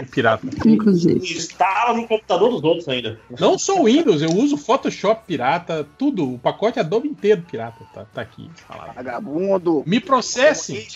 o 0.00 0.06
pirata. 0.06 0.46
Inclusive. 0.66 1.18
Instala 1.18 1.94
no 1.94 2.06
computador 2.06 2.50
dos 2.50 2.62
outros 2.62 2.88
ainda. 2.88 3.18
Não 3.38 3.58
só 3.58 3.80
o 3.80 3.84
Windows, 3.84 4.22
eu 4.22 4.30
uso 4.30 4.56
Photoshop 4.56 5.24
pirata, 5.26 5.86
tudo. 5.98 6.34
O 6.34 6.38
pacote 6.38 6.78
Adobe 6.78 7.08
inteiro 7.08 7.42
pirata 7.42 7.84
tá, 7.92 8.04
tá 8.04 8.22
aqui. 8.22 8.50
Vagabundo. 8.94 9.82
Me 9.86 10.00
processe. 10.00 10.88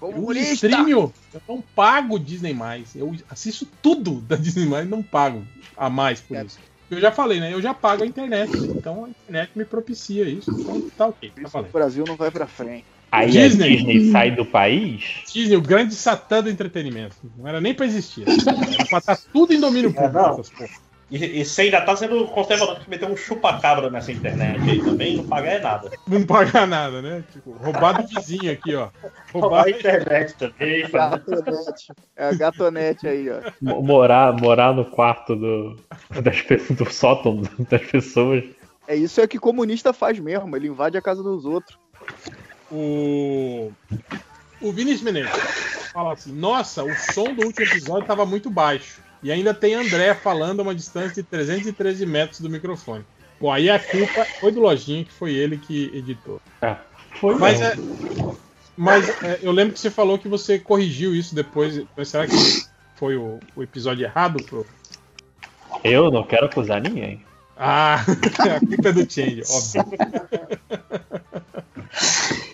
Eu 0.00 0.32
streamio, 0.52 1.12
eu 1.34 1.42
não 1.48 1.60
pago 1.60 2.18
Disney 2.18 2.54
mais. 2.54 2.94
Eu 2.94 3.14
assisto 3.28 3.66
tudo 3.82 4.20
da 4.20 4.36
Disney 4.36 4.66
mais 4.66 4.86
e 4.86 4.88
não 4.88 5.02
pago 5.02 5.44
a 5.76 5.90
mais 5.90 6.20
por 6.20 6.36
é. 6.36 6.44
isso. 6.44 6.58
Eu 6.90 7.00
já 7.00 7.12
falei, 7.12 7.38
né? 7.38 7.52
Eu 7.52 7.60
já 7.60 7.74
pago 7.74 8.02
a 8.02 8.06
internet. 8.06 8.56
Então 8.56 9.04
a 9.04 9.08
internet 9.08 9.50
me 9.54 9.64
propicia 9.64 10.24
isso. 10.24 10.50
Então 10.50 10.88
tá 10.96 11.06
ok. 11.08 11.32
Tá 11.50 11.60
o 11.60 11.62
Brasil 11.64 12.04
não 12.06 12.16
vai 12.16 12.30
pra 12.30 12.46
frente. 12.46 12.86
Aí 13.10 13.30
Disney. 13.30 13.64
a 13.64 13.76
Disney 13.76 14.12
sai 14.12 14.30
do 14.30 14.44
país? 14.44 15.22
Disney, 15.32 15.56
o 15.56 15.62
grande 15.62 15.94
satã 15.94 16.42
do 16.42 16.50
entretenimento. 16.50 17.16
Não 17.36 17.48
era 17.48 17.60
nem 17.60 17.74
pra 17.74 17.86
existir. 17.86 18.24
Era 18.28 18.84
pra 18.86 18.98
estar 18.98 19.18
tudo 19.32 19.52
em 19.52 19.60
domínio 19.60 19.90
é, 19.96 20.08
público. 20.08 20.62
É, 20.62 20.68
e, 21.10 21.40
e 21.40 21.44
você 21.44 21.62
ainda 21.62 21.80
tá 21.80 21.96
sendo 21.96 22.26
conservador 22.26 22.80
que 22.80 22.90
meter 22.90 23.08
um 23.08 23.16
chupa-cabra 23.16 23.88
nessa 23.88 24.12
internet 24.12 24.60
aí 24.60 24.82
também, 24.84 25.16
não 25.16 25.26
pagar 25.26 25.60
nada. 25.60 25.90
Não 26.06 26.22
pagar 26.22 26.66
nada, 26.66 27.00
né? 27.00 27.24
Tipo, 27.32 27.52
roubar 27.52 28.02
do 28.02 28.08
vizinho 28.08 28.52
aqui, 28.52 28.74
ó. 28.74 28.90
Roubar 29.32 29.64
a 29.64 29.70
internet 29.70 30.34
também. 30.34 30.86
Gatonete. 30.90 31.92
É 32.14 32.28
a 32.28 32.32
gatonete 32.34 33.08
aí, 33.08 33.26
ó. 33.30 33.40
Morar, 33.62 34.34
morar 34.34 34.74
no 34.74 34.84
quarto 34.84 35.34
do, 35.34 35.76
das 36.22 36.42
pessoas, 36.42 36.78
do 36.78 36.92
sótão 36.92 37.42
das 37.70 37.82
pessoas. 37.86 38.44
É 38.86 38.94
isso 38.94 39.20
é 39.20 39.26
que 39.26 39.38
comunista 39.38 39.94
faz 39.94 40.18
mesmo, 40.18 40.54
ele 40.56 40.68
invade 40.68 40.98
a 40.98 41.02
casa 41.02 41.22
dos 41.22 41.46
outros. 41.46 41.78
O. 42.70 43.72
O 44.60 44.72
Vinícius 44.72 45.02
Menezes 45.02 45.30
fala 45.92 46.12
assim: 46.12 46.32
Nossa, 46.32 46.84
o 46.84 46.94
som 46.94 47.34
do 47.34 47.46
último 47.46 47.66
episódio 47.66 48.02
estava 48.02 48.26
muito 48.26 48.50
baixo. 48.50 49.00
E 49.22 49.32
ainda 49.32 49.52
tem 49.52 49.74
André 49.74 50.14
falando 50.14 50.60
a 50.60 50.62
uma 50.62 50.74
distância 50.74 51.22
de 51.22 51.28
313 51.28 52.06
metros 52.06 52.40
do 52.40 52.48
microfone. 52.48 53.04
Bom, 53.40 53.52
aí 53.52 53.70
a 53.70 53.78
culpa 53.78 54.24
foi 54.40 54.52
do 54.52 54.60
Lojinha, 54.60 55.04
que 55.04 55.12
foi 55.12 55.34
ele 55.34 55.58
que 55.58 55.90
editou. 55.94 56.40
É, 56.60 56.76
foi 57.20 57.36
mas, 57.36 57.60
é, 57.60 57.76
mas 58.76 59.08
é, 59.22 59.38
eu 59.42 59.52
lembro 59.52 59.74
que 59.74 59.80
você 59.80 59.90
falou 59.90 60.18
que 60.18 60.28
você 60.28 60.58
corrigiu 60.58 61.14
isso 61.14 61.34
depois. 61.34 61.82
Será 62.04 62.26
que 62.26 62.36
foi 62.96 63.16
o, 63.16 63.38
o 63.56 63.62
episódio 63.62 64.04
errado? 64.04 64.42
Pro... 64.44 64.66
Eu 65.84 66.10
não 66.10 66.24
quero 66.24 66.46
acusar 66.46 66.80
ninguém. 66.80 67.24
Ah, 67.56 68.04
a 68.56 68.60
culpa 68.60 68.88
é 68.88 68.92
do 68.92 69.10
Change, 69.10 69.42
óbvio. 69.48 69.84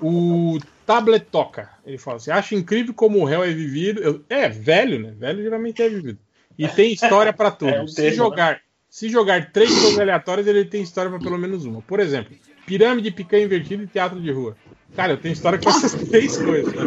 o 0.00 0.58
Tablet 0.86 1.26
toca. 1.30 1.70
Ele 1.86 1.98
fala 1.98 2.16
assim: 2.16 2.30
acho 2.30 2.54
incrível 2.54 2.92
como 2.94 3.20
o 3.20 3.24
réu 3.24 3.44
é 3.44 3.50
vivido. 3.50 4.24
É, 4.28 4.48
velho, 4.48 4.98
né? 5.00 5.14
Velho 5.16 5.42
geralmente 5.42 5.82
é 5.82 5.88
vivido. 5.88 6.18
E 6.58 6.68
tem 6.68 6.92
história 6.92 7.32
para 7.32 7.50
tudo. 7.52 7.70
É, 7.70 7.86
se, 7.86 8.12
jogar, 8.12 8.54
né? 8.54 8.60
se 8.88 9.08
jogar 9.08 9.52
três 9.52 9.70
coisas 9.70 9.98
aleatórias, 9.98 10.46
ele 10.46 10.64
tem 10.64 10.82
história 10.82 11.10
para 11.10 11.20
pelo 11.20 11.38
menos 11.38 11.64
uma. 11.64 11.80
Por 11.82 12.00
exemplo, 12.00 12.36
pirâmide, 12.66 13.10
picanha 13.10 13.44
invertida 13.44 13.82
e 13.82 13.86
teatro 13.86 14.20
de 14.20 14.30
rua. 14.30 14.56
Cara, 14.94 15.12
eu 15.12 15.16
tenho 15.16 15.32
história 15.32 15.58
com 15.58 15.70
essas 15.70 15.94
três 16.08 16.36
coisas, 16.36 16.72
tá 16.72 16.82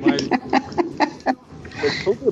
Mas. 0.00 0.28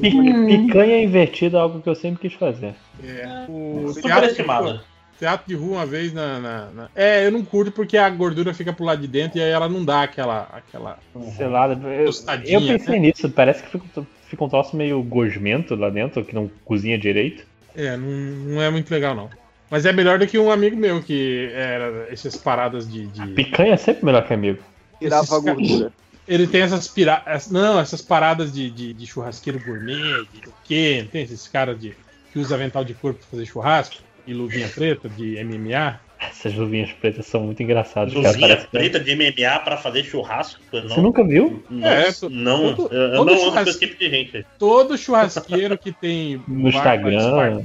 Picanha 0.00 1.02
invertida 1.02 1.58
é 1.58 1.60
algo 1.60 1.80
que 1.82 1.88
eu 1.88 1.94
sempre 1.94 2.28
quis 2.28 2.38
fazer. 2.38 2.74
É. 3.02 3.46
O 3.48 3.92
teatro, 3.92 4.80
teatro 5.18 5.46
de 5.46 5.54
rua 5.54 5.78
uma 5.78 5.86
vez 5.86 6.12
na, 6.12 6.38
na, 6.38 6.70
na, 6.70 6.88
É, 6.94 7.26
eu 7.26 7.32
não 7.32 7.44
curto 7.44 7.72
porque 7.72 7.96
a 7.96 8.08
gordura 8.10 8.52
fica 8.54 8.72
pro 8.72 8.84
lado 8.84 9.00
de 9.00 9.08
dentro 9.08 9.38
e 9.38 9.42
aí 9.42 9.50
ela 9.50 9.68
não 9.68 9.84
dá 9.84 10.02
aquela. 10.02 10.48
aquela 10.52 10.98
Sei 11.36 11.46
lá, 11.46 11.68
eu, 11.72 12.12
eu 12.44 12.60
pensei 12.60 13.00
né? 13.00 13.08
nisso, 13.08 13.28
parece 13.30 13.62
que 13.62 13.70
fica, 13.70 14.06
fica 14.26 14.44
um 14.44 14.48
troço 14.48 14.76
meio 14.76 15.02
gosmento 15.02 15.74
lá 15.74 15.90
dentro, 15.90 16.24
que 16.24 16.34
não 16.34 16.50
cozinha 16.64 16.98
direito. 16.98 17.46
É, 17.74 17.96
não, 17.96 18.08
não 18.08 18.62
é 18.62 18.70
muito 18.70 18.90
legal 18.90 19.14
não. 19.14 19.30
Mas 19.70 19.86
é 19.86 19.92
melhor 19.92 20.18
do 20.18 20.26
que 20.26 20.38
um 20.38 20.50
amigo 20.50 20.76
meu 20.76 21.02
que 21.02 21.50
era 21.52 22.06
essas 22.10 22.36
paradas 22.36 22.90
de. 22.90 23.06
de... 23.06 23.26
picanha 23.28 23.74
é 23.74 23.76
sempre 23.76 24.04
melhor 24.04 24.26
que 24.26 24.34
amigo. 24.34 24.62
Tirava 25.00 25.36
a 25.36 25.40
gordura. 25.40 25.92
Ele 26.26 26.46
tem 26.46 26.62
essas 26.62 26.88
piradas. 26.88 27.50
Não, 27.50 27.78
essas 27.78 28.00
paradas 28.00 28.52
de, 28.52 28.70
de, 28.70 28.94
de 28.94 29.06
churrasqueiro 29.06 29.60
gourmet, 29.62 30.26
de 30.32 30.48
o 30.48 30.52
quê? 30.64 31.06
Tem 31.10 31.22
esses 31.22 31.46
caras 31.48 31.78
de, 31.78 31.94
que 32.32 32.38
usa 32.38 32.54
avental 32.54 32.84
de 32.84 32.94
corpo 32.94 33.18
pra 33.18 33.28
fazer 33.28 33.46
churrasco 33.46 34.03
e 34.26 34.32
luvinha 34.32 34.68
preta 34.68 35.08
de 35.08 35.42
MMA. 35.44 36.00
Essas 36.18 36.54
luvinhas 36.54 36.90
pretas 36.92 37.26
são 37.26 37.42
muito 37.42 37.62
engraçadas. 37.62 38.14
Luvinha 38.14 38.56
preta 38.70 38.98
de 38.98 39.14
MMA 39.14 39.58
para 39.60 39.76
fazer 39.76 40.04
churrasco? 40.04 40.60
Não. 40.72 40.88
Você 40.88 41.00
nunca 41.00 41.24
viu? 41.24 41.62
é, 41.82 42.28
não, 42.30 42.74
todo, 42.74 42.94
eu 42.94 43.16
todo 43.16 43.34
não 43.34 43.58
ando 43.58 43.68
esse 43.68 43.78
tipo 43.78 43.98
de 43.98 44.08
gente. 44.08 44.46
Todo 44.58 44.96
churrasqueiro 44.96 45.76
que 45.76 45.92
tem 45.92 46.42
no 46.48 46.68
Instagram 46.68 47.64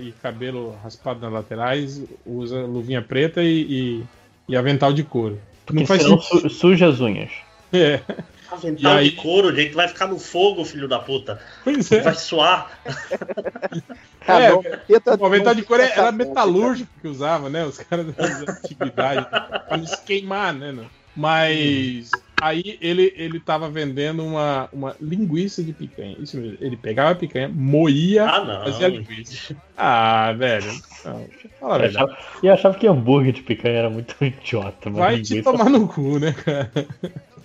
e 0.00 0.12
cabelo 0.22 0.76
raspado 0.82 1.20
nas 1.20 1.32
laterais 1.32 2.02
usa 2.24 2.60
luvinha 2.60 3.02
preta 3.02 3.42
e, 3.42 3.66
e, 3.68 4.04
e 4.48 4.56
avental 4.56 4.92
de 4.92 5.02
couro. 5.02 5.40
Porque 5.66 5.80
não 5.80 5.86
faz 5.86 6.02
su 6.02 6.48
suja 6.48 6.88
as 6.88 7.00
unhas. 7.00 7.30
É. 7.72 8.00
Avental 8.50 8.96
aí... 8.96 9.10
de 9.10 9.16
couro, 9.16 9.54
gente, 9.54 9.74
vai 9.74 9.88
ficar 9.88 10.06
no 10.06 10.18
fogo, 10.18 10.64
filho 10.64 10.88
da 10.88 10.98
puta. 10.98 11.40
Pois 11.64 11.92
é. 11.92 12.00
Vai 12.00 12.14
suar. 12.14 12.80
é, 14.26 14.52
o 14.52 15.26
avental 15.26 15.54
de 15.54 15.62
couro 15.62 15.82
era 15.82 16.10
metalúrgico 16.10 16.90
que 17.00 17.08
usava, 17.08 17.50
né? 17.50 17.64
Os 17.64 17.78
caras 17.78 18.06
da 18.14 18.52
antiguidade. 18.52 19.26
pra 19.28 19.76
não 19.76 19.86
se 19.86 20.00
queimar, 20.02 20.54
né? 20.54 20.74
Mas 21.14 22.10
aí 22.40 22.78
ele, 22.80 23.12
ele 23.16 23.40
tava 23.40 23.68
vendendo 23.68 24.24
uma, 24.24 24.68
uma 24.72 24.96
linguiça 25.00 25.62
de 25.62 25.72
picanha. 25.72 26.16
Isso 26.18 26.36
mesmo. 26.36 26.56
Ele 26.60 26.76
pegava 26.76 27.10
a 27.10 27.14
picanha, 27.14 27.48
moía, 27.48 28.24
ah, 28.24 28.62
fazia 28.64 28.88
linguiça. 28.88 29.56
Ah, 29.76 30.32
velho. 30.32 30.72
Não, 31.04 31.26
fala 31.58 31.84
eu 31.84 31.88
achava, 31.88 32.18
e 32.42 32.48
achava 32.48 32.78
que 32.78 32.86
hambúrguer 32.86 33.32
de 33.32 33.42
picanha 33.42 33.78
era 33.78 33.90
muito 33.90 34.14
idiota. 34.24 34.90
Vai 34.90 35.16
linguiça... 35.16 35.34
te 35.34 35.42
tomar 35.42 35.68
no 35.68 35.88
cu, 35.88 36.18
né, 36.18 36.32
cara? 36.32 36.70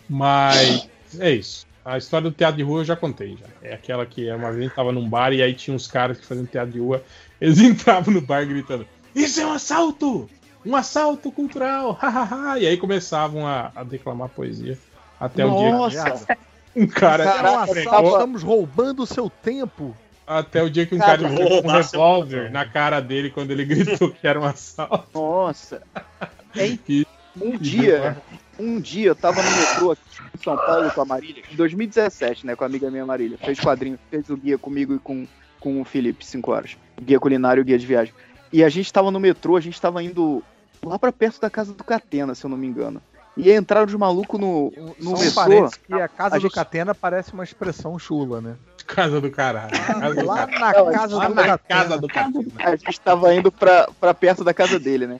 Mas 0.08 0.88
é 1.20 1.32
isso. 1.32 1.66
A 1.86 1.98
história 1.98 2.30
do 2.30 2.36
teatro 2.36 2.58
de 2.58 2.64
rua 2.64 2.82
eu 2.82 2.86
já 2.86 2.96
contei. 2.96 3.38
Já. 3.38 3.70
É 3.70 3.74
aquela 3.74 4.06
que 4.06 4.30
uma 4.32 4.50
vez 4.50 4.60
a 4.60 4.62
gente 4.62 4.76
tava 4.76 4.92
num 4.92 5.08
bar 5.08 5.34
e 5.34 5.42
aí 5.42 5.54
tinha 5.54 5.76
uns 5.76 5.88
caras 5.88 6.18
que 6.18 6.26
faziam 6.26 6.46
teatro 6.46 6.72
de 6.72 6.80
rua. 6.80 7.04
Eles 7.42 7.60
entravam 7.62 8.14
no 8.14 8.22
bar 8.22 8.46
gritando: 8.48 8.88
Isso 9.14 9.42
é 9.42 9.46
um 9.46 9.52
assalto! 9.52 10.30
Um 10.66 10.76
assalto 10.76 11.30
cultural! 11.30 11.92
Hahaha! 11.94 12.58
e 12.58 12.68
aí 12.68 12.78
começavam 12.78 13.46
a, 13.46 13.72
a, 13.76 13.84
declamar 13.84 14.30
poesia. 14.30 14.78
Até 15.20 15.44
Nossa. 15.44 15.86
o 15.86 15.90
dia 15.90 16.36
que. 16.36 16.80
Um 16.80 16.88
cara. 16.88 17.26
Caraca, 17.26 17.80
estamos 17.80 18.42
roubando 18.42 19.04
o 19.04 19.06
seu 19.06 19.30
tempo. 19.30 19.96
Até 20.26 20.64
o 20.64 20.70
dia 20.70 20.86
que 20.86 20.96
um 20.96 21.00
cara, 21.00 21.22
cara 21.22 21.34
um 21.34 21.68
revólver 21.70 22.50
na 22.50 22.66
cara 22.66 23.02
dele 23.02 23.30
quando 23.30 23.52
ele 23.52 23.66
gritou 23.66 24.10
que 24.10 24.26
era 24.26 24.40
um 24.40 24.46
assalto. 24.46 25.08
Nossa! 25.14 25.82
E, 26.56 27.08
um 27.42 27.58
dia, 27.58 28.16
um 28.60 28.80
dia 28.80 29.08
eu 29.08 29.16
tava 29.16 29.42
no 29.42 29.50
metrô 29.50 29.92
aqui 29.92 30.13
São 30.42 30.56
Paulo 30.56 30.92
com 30.92 31.02
a 31.02 31.06
Marília, 31.06 31.44
em 31.52 31.56
2017, 31.56 32.46
né, 32.46 32.56
com 32.56 32.64
a 32.64 32.68
amiga 32.68 32.90
minha 32.90 33.06
Marília. 33.06 33.38
Fez 33.38 33.60
quadrinho, 33.60 34.00
fez 34.10 34.30
o 34.30 34.38
guia 34.38 34.58
comigo 34.58 34.96
e 34.96 35.00
com, 35.00 35.28
com 35.60 35.82
o 35.82 35.86
Felipe, 35.86 36.26
5 36.26 36.52
horas. 36.52 36.78
Guia 37.02 37.20
culinário 37.20 37.62
e 37.62 37.64
guia 37.64 37.78
de 37.78 37.86
viagem. 37.86 38.14
E 38.52 38.64
a 38.64 38.70
gente 38.70 38.92
tava 38.92 39.12
no 39.12 39.20
metrô, 39.20 39.56
a 39.56 39.62
gente 39.62 39.80
tava 39.80 40.04
indo 40.04 40.44
lá 40.84 40.98
para 41.00 41.12
perto 41.12 41.40
da 41.40 41.50
casa 41.50 41.74
do 41.74 41.84
Catena, 41.84 42.36
se 42.36 42.46
eu 42.46 42.50
não 42.50 42.58
me 42.58 42.68
engano. 42.68 43.02
E 43.36 43.52
entraram 43.52 43.88
os 43.88 43.96
malucos 43.96 44.40
no, 44.40 44.72
no 45.00 45.18
Só 45.18 45.48
metrô. 45.48 45.70
que 45.88 45.94
a 45.94 46.08
casa 46.08 46.36
a 46.36 46.38
do 46.38 46.44
gente... 46.44 46.54
Catena 46.54 46.94
parece 46.94 47.34
uma 47.34 47.44
expressão 47.44 47.98
chula, 47.98 48.42
né? 48.42 48.56
Casa 48.86 49.20
do 49.20 49.32
caralho. 49.32 49.72
Casa 49.72 50.14
do 50.14 50.26
lá 50.26 50.46
na, 50.46 50.48
casa, 50.48 51.16
lá 51.16 51.28
do 51.28 51.36
na 51.36 51.58
casa 51.58 51.98
do 51.98 52.08
Catena. 52.08 52.46
A 52.60 52.76
gente 52.76 53.02
tava 53.02 53.34
indo 53.34 53.52
pra, 53.52 53.90
pra 54.00 54.14
perto 54.14 54.44
da 54.44 54.54
casa 54.54 54.80
dele, 54.80 55.08
né? 55.08 55.20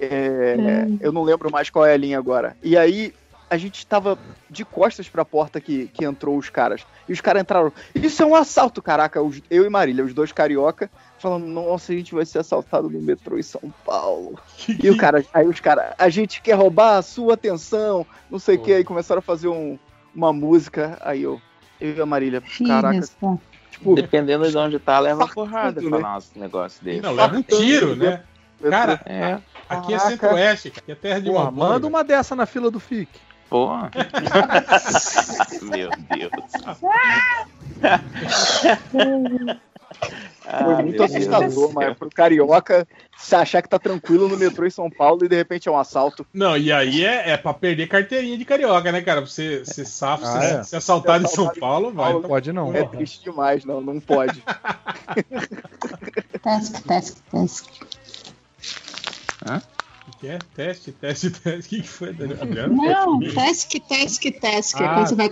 É, 0.00 0.56
hum. 0.58 0.98
Eu 1.00 1.12
não 1.12 1.22
lembro 1.22 1.50
mais 1.50 1.70
qual 1.70 1.86
é 1.86 1.94
a 1.94 1.96
linha 1.96 2.18
agora. 2.18 2.56
E 2.62 2.76
aí 2.76 3.14
a 3.54 3.56
gente 3.56 3.78
estava 3.78 4.18
de 4.50 4.64
costas 4.64 5.08
para 5.08 5.22
a 5.22 5.24
porta 5.24 5.60
que, 5.60 5.86
que 5.86 6.04
entrou 6.04 6.36
os 6.36 6.50
caras. 6.50 6.84
E 7.08 7.12
os 7.12 7.20
caras 7.20 7.42
entraram. 7.42 7.72
Isso 7.94 8.22
é 8.22 8.26
um 8.26 8.34
assalto, 8.34 8.82
caraca. 8.82 9.20
eu 9.48 9.64
e 9.64 9.70
Marília, 9.70 10.04
os 10.04 10.12
dois 10.12 10.32
carioca, 10.32 10.90
falando: 11.18 11.46
Nossa, 11.46 11.92
a 11.92 11.96
gente 11.96 12.14
vai 12.14 12.26
ser 12.26 12.40
assaltado 12.40 12.90
no 12.90 13.00
metrô 13.00 13.38
em 13.38 13.42
São 13.42 13.72
Paulo. 13.84 14.38
e 14.82 14.90
o 14.90 14.96
cara, 14.96 15.24
aí 15.32 15.46
os 15.46 15.60
caras, 15.60 15.94
a 15.96 16.08
gente 16.08 16.42
quer 16.42 16.54
roubar 16.54 16.98
a 16.98 17.02
sua 17.02 17.34
atenção, 17.34 18.04
não 18.28 18.40
sei 18.40 18.56
o 18.56 18.62
que. 18.62 18.72
Aí 18.72 18.84
começaram 18.84 19.20
a 19.20 19.22
fazer 19.22 19.48
um, 19.48 19.78
uma 20.14 20.32
música. 20.32 20.98
Aí 21.00 21.22
eu, 21.22 21.40
eu 21.80 21.94
e 21.94 22.00
a 22.00 22.06
Marília, 22.06 22.42
caraca. 22.66 23.00
Tipo, 23.70 23.94
Dependendo 23.94 24.48
de 24.48 24.56
onde 24.56 24.78
tá, 24.78 24.98
leva 24.98 25.26
porrada 25.28 25.80
tudo, 25.80 25.90
pra 25.90 25.98
né? 25.98 26.04
nosso 26.04 26.38
negócio 26.38 26.84
dele. 26.84 27.00
Não, 27.00 27.12
leva 27.12 27.36
um 27.36 27.42
tiro, 27.42 27.96
né? 27.96 28.22
Cara, 28.70 29.00
é. 29.04 29.38
aqui 29.68 29.92
é 29.92 29.98
centro-oeste, 29.98 30.68
aqui 30.68 30.92
é 30.92 30.94
terra 30.94 31.20
de 31.20 31.30
Pô, 31.30 31.50
Manda 31.50 31.86
uma 31.86 32.02
dessa 32.02 32.34
na 32.34 32.46
fila 32.46 32.70
do 32.70 32.80
FIC. 32.80 33.08
Pô. 33.48 33.70
Meu 35.62 35.90
Deus. 36.10 36.32
Foi 40.44 40.82
muito 40.82 41.02
ah, 41.02 41.06
assustador, 41.06 41.72
mas 41.72 41.96
pro 41.96 42.10
carioca 42.10 42.86
se 43.16 43.34
achar 43.34 43.62
que 43.62 43.68
tá 43.68 43.78
tranquilo 43.78 44.28
no 44.28 44.36
metrô 44.36 44.66
em 44.66 44.70
São 44.70 44.90
Paulo 44.90 45.24
e 45.24 45.28
de 45.28 45.36
repente 45.36 45.68
é 45.68 45.72
um 45.72 45.78
assalto. 45.78 46.26
Não, 46.32 46.56
e 46.56 46.72
aí 46.72 47.04
é, 47.04 47.30
é 47.30 47.36
pra 47.36 47.54
perder 47.54 47.86
carteirinha 47.86 48.36
de 48.36 48.44
carioca, 48.44 48.92
né, 48.92 49.00
cara? 49.00 49.20
Você, 49.20 49.64
você 49.64 49.84
safa, 49.84 50.26
ah, 50.26 50.44
é. 50.44 50.62
se 50.62 50.76
assaltado 50.76 51.24
em 51.24 51.28
São 51.28 51.48
Paulo, 51.54 51.92
vai. 51.92 52.12
Não 52.12 52.22
pode 52.22 52.52
não. 52.52 52.74
É 52.74 52.84
triste 52.84 53.22
demais, 53.22 53.64
não, 53.64 53.80
não 53.80 54.00
pode. 54.00 54.42
task, 56.42 56.86
task, 56.86 57.18
task. 57.30 57.66
Hã? 59.46 59.62
O 60.24 60.26
que 60.26 60.30
é? 60.30 60.38
Teste, 60.54 60.92
teste, 60.92 61.30
teste. 61.30 61.76
O 61.78 61.82
que 61.82 61.86
foi, 61.86 62.08
Adriano? 62.08 62.74
Não, 62.74 63.20
task, 63.34 63.72
task. 64.40 64.76
Ah, 64.76 64.84
é 64.84 64.94
quando 64.94 65.08
você 65.08 65.14
vai. 65.14 65.30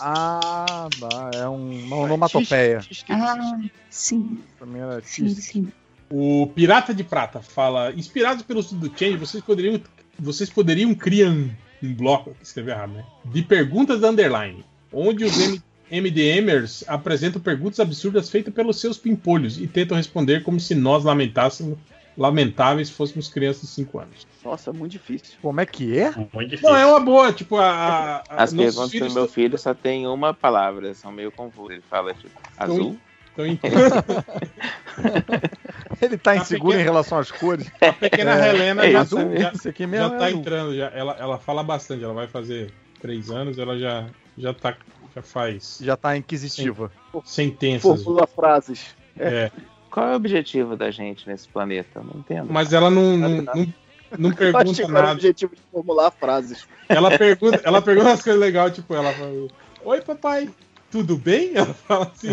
Ah, 0.00 0.88
é 1.34 1.48
um, 1.48 1.84
uma 1.84 1.96
onomatopeia. 1.96 2.80
Ah, 3.10 3.60
sim. 3.90 4.38
Primeira 4.58 5.02
sim, 5.04 5.28
sim. 5.28 5.68
O 6.08 6.46
Pirata 6.54 6.94
de 6.94 7.04
Prata 7.04 7.42
fala: 7.42 7.92
inspirados 7.92 8.42
pelo 8.42 8.60
estudo 8.60 8.88
do 8.88 8.98
Change, 8.98 9.18
vocês 9.18 9.44
poderiam, 9.44 9.80
vocês 10.18 10.48
poderiam 10.48 10.94
criar 10.94 11.28
um, 11.28 11.50
um 11.82 11.94
bloco, 11.94 12.34
escrever 12.42 12.70
errado, 12.70 12.92
né? 12.94 13.04
De 13.24 13.42
perguntas 13.42 14.00
da 14.00 14.08
underline, 14.08 14.64
onde 14.90 15.24
os 15.24 15.38
M 15.38 15.62
MDMers 15.88 16.84
apresentam 16.88 17.40
perguntas 17.40 17.78
absurdas 17.78 18.28
feitas 18.28 18.52
pelos 18.52 18.80
seus 18.80 18.98
pimpolhos 18.98 19.60
e 19.60 19.68
tentam 19.68 19.96
responder 19.96 20.42
como 20.42 20.58
se 20.58 20.74
nós 20.74 21.04
lamentássemos 21.04 21.78
lamentáveis 22.16 22.88
fôssemos 22.90 23.28
crianças 23.28 23.62
de 23.62 23.68
5 23.68 23.98
anos. 23.98 24.26
Nossa, 24.44 24.72
muito 24.72 24.92
difícil. 24.92 25.36
Como 25.42 25.60
é 25.60 25.66
que 25.66 25.98
é? 25.98 26.12
Muito 26.32 26.50
difícil. 26.50 26.70
Não, 26.70 26.76
é 26.76 26.86
uma 26.86 27.00
boa, 27.00 27.32
tipo, 27.32 27.56
a. 27.56 28.22
a 28.28 28.42
As 28.42 28.54
perguntas 28.54 29.00
do 29.00 29.12
meu 29.12 29.28
filho 29.28 29.58
só 29.58 29.74
tem 29.74 30.06
uma 30.06 30.32
palavra, 30.32 30.94
são 30.94 31.12
meio 31.12 31.30
confusas. 31.32 31.72
Ele 31.72 31.82
fala, 31.88 32.14
tipo, 32.14 32.40
azul. 32.56 32.96
Ele 36.00 36.16
tá 36.16 36.36
inseguro 36.36 36.70
pequena... 36.70 36.82
em 36.82 36.84
relação 36.84 37.18
às 37.18 37.30
cores. 37.30 37.70
A 37.80 37.92
pequena 37.92 38.46
é, 38.46 38.48
Helena 38.48 38.86
é 38.86 38.92
já, 38.92 39.00
azul, 39.00 39.36
já, 39.36 39.52
já, 39.52 39.98
já 39.98 40.10
tá 40.10 40.30
entrando, 40.30 40.74
já, 40.74 40.86
ela, 40.88 41.16
ela 41.18 41.38
fala 41.38 41.62
bastante, 41.62 42.02
ela 42.02 42.14
vai 42.14 42.26
fazer 42.26 42.72
três 43.00 43.30
anos, 43.30 43.58
ela 43.58 43.78
já, 43.78 44.06
já 44.38 44.54
tá. 44.54 44.74
Já 45.14 45.22
faz. 45.22 45.78
Já 45.80 45.96
tá 45.96 46.16
inquisitiva. 46.16 46.90
Sentenças. 47.24 48.02
Formula 48.02 48.26
frases. 48.26 48.94
É. 49.18 49.50
Qual 49.96 50.08
é 50.08 50.12
o 50.12 50.16
objetivo 50.16 50.76
da 50.76 50.90
gente 50.90 51.26
nesse 51.26 51.48
planeta? 51.48 52.02
Não 52.02 52.20
entendo. 52.20 52.52
Mas 52.52 52.70
ela 52.74 52.90
não, 52.90 53.16
não, 53.16 53.30
não, 53.30 53.72
não 54.18 54.30
pergunta 54.30 54.86
nada. 54.88 55.06
É 55.06 55.08
o 55.08 55.12
objetivo 55.14 55.56
de 55.56 55.62
formular 55.72 56.10
frases. 56.10 56.68
Ela 56.86 57.08
pergunta, 57.16 57.62
ela 57.64 57.80
pergunta 57.80 58.10
umas 58.10 58.20
coisas 58.20 58.38
legais, 58.38 58.74
tipo, 58.74 58.92
ela 58.94 59.10
fala: 59.14 59.48
Oi, 59.82 60.00
papai, 60.02 60.50
tudo 60.90 61.16
bem? 61.16 61.52
Ela 61.56 61.72
fala 61.72 62.12
assim. 62.14 62.28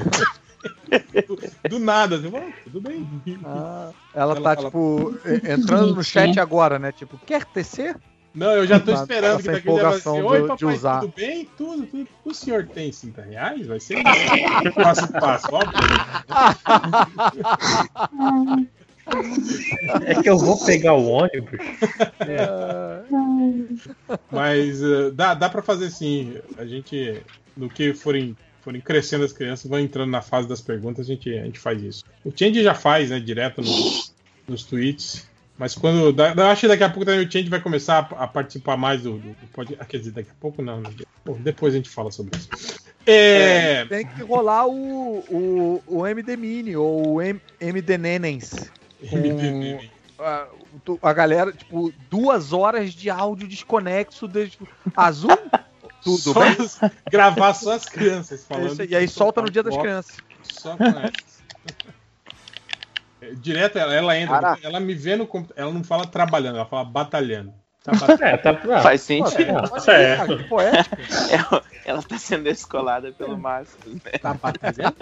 do, 1.26 1.70
do, 1.70 1.80
nada, 1.80 2.18
assim, 2.18 2.30
tudo 2.66 2.82
bem. 2.82 3.08
Ah, 3.46 3.92
ela, 4.14 4.36
ela 4.36 4.42
tá, 4.42 4.56
fala, 4.56 4.68
tipo, 4.68 5.18
entrando 5.50 5.96
no 5.96 6.04
chat 6.04 6.38
agora, 6.42 6.78
né? 6.78 6.92
Tipo, 6.92 7.18
quer 7.26 7.46
tecer? 7.46 7.96
Não, 8.34 8.52
eu 8.52 8.66
já 8.66 8.80
tô 8.80 8.92
esperando 8.92 9.42
que 9.44 9.52
daqui 9.52 9.70
a 9.70 9.90
assim, 9.90 10.22
Oi, 10.22 10.42
papai, 10.42 10.58
de 10.58 10.66
usar. 10.66 11.00
tudo 11.02 11.14
bem? 11.16 11.48
Tudo, 11.56 11.86
tudo. 11.86 12.08
O 12.26 12.34
senhor 12.34 12.66
tem 12.66 12.92
50 12.92 13.22
reais? 13.22 13.68
Vai 13.68 13.80
ser 13.80 13.98
isso. 14.00 14.74
passo 14.76 15.06
a 15.06 15.08
passo, 15.20 15.48
óbvio. 15.52 15.80
É 20.06 20.22
que 20.22 20.30
eu 20.30 20.38
vou 20.38 20.58
pegar 20.66 20.94
o 20.94 21.06
ônibus. 21.08 21.60
É. 22.22 23.04
Mas 24.32 24.82
uh, 24.82 25.12
dá, 25.12 25.34
dá 25.34 25.50
pra 25.50 25.62
fazer 25.62 25.92
sim. 25.92 26.38
A 26.58 26.66
gente, 26.66 27.22
no 27.56 27.70
que 27.70 27.94
forem, 27.94 28.36
forem 28.62 28.82
crescendo 28.82 29.26
as 29.26 29.34
crianças, 29.34 29.70
vão 29.70 29.80
entrando 29.80 30.10
na 30.10 30.22
fase 30.22 30.48
das 30.48 30.62
perguntas, 30.62 31.06
a 31.06 31.08
gente, 31.08 31.30
a 31.38 31.44
gente 31.44 31.60
faz 31.60 31.84
isso. 31.84 32.04
O 32.24 32.32
Change 32.36 32.64
já 32.64 32.74
faz, 32.74 33.10
né, 33.10 33.20
direto 33.20 33.62
nos, 33.62 34.14
nos 34.48 34.64
tweets. 34.64 35.28
Mas 35.58 35.76
quando. 35.76 36.16
Eu 36.20 36.46
acho 36.46 36.62
que 36.62 36.68
daqui 36.68 36.84
a 36.84 36.90
pouco 36.90 37.06
também 37.06 37.26
o 37.26 37.32
Change 37.32 37.50
vai 37.50 37.62
começar 37.62 38.10
a, 38.12 38.24
a 38.24 38.28
participar 38.28 38.76
mais 38.76 39.04
do, 39.04 39.18
do, 39.18 39.30
do 39.30 39.48
pode, 39.54 39.76
Quer 39.76 39.98
dizer, 39.98 40.12
daqui 40.12 40.32
a 40.32 40.42
pouco 40.42 40.62
não. 40.62 40.82
Né? 40.82 40.90
Bom, 41.24 41.38
depois 41.40 41.74
a 41.74 41.78
gente 41.78 41.90
fala 41.90 42.12
sobre 42.12 42.38
isso. 42.38 42.50
É... 43.06 43.82
É, 43.82 43.86
tem 43.86 44.08
que 44.08 44.24
rolar 44.24 44.66
o, 44.66 45.20
o, 45.30 45.84
o 45.88 46.08
MD 46.08 46.38
Mini 46.38 46.76
ou 46.76 47.16
o 47.16 47.22
M, 47.22 47.40
MD 47.60 47.98
Nenens. 47.98 48.72
MD. 49.02 49.90
A, 50.20 50.48
a, 51.02 51.14
galera, 51.14 51.52
tipo, 51.52 51.94
duas 52.10 52.54
horas 52.54 52.94
de 52.94 53.10
áudio 53.10 53.48
desconexo 53.48 54.28
desde 54.28 54.58
azul. 54.96 55.38
Tudo 56.02 56.18
só 56.18 56.34
bem? 56.34 56.58
Gravar 57.10 57.54
só 57.54 57.74
as 57.74 57.86
crianças 57.86 58.46
falando. 58.46 58.84
e 58.84 58.96
aí 58.96 59.08
solta 59.08 59.42
no 59.42 59.50
dia 59.50 59.64
das 59.64 59.78
crianças. 59.78 60.18
Só 60.44 60.76
com 60.76 60.84
essas. 60.84 61.44
Direto 63.36 63.78
ela, 63.78 63.94
ela 63.94 64.18
entra, 64.18 64.40
Caraca. 64.40 64.68
ela 64.68 64.80
me 64.80 64.94
vê 64.94 65.16
no 65.16 65.28
computador, 65.28 65.64
ela 65.64 65.74
não 65.74 65.84
fala 65.84 66.06
trabalhando, 66.06 66.58
ela 66.58 66.66
fala 66.66 66.86
batalhando. 66.86 67.54
Tá 67.84 67.92
é, 68.26 68.38
tá, 68.38 68.56
Faz 68.82 69.02
sentido. 69.02 69.60
É, 69.90 70.14
é. 70.14 70.44
poético. 70.48 70.96
Ela, 71.30 71.64
ela 71.86 72.02
tá 72.02 72.18
sendo 72.18 72.48
escolada 72.48 73.12
pelo 73.12 73.38
Márcio. 73.38 73.78
Né? 73.86 74.00
Tá 74.22 74.34
batalhando? 74.34 74.96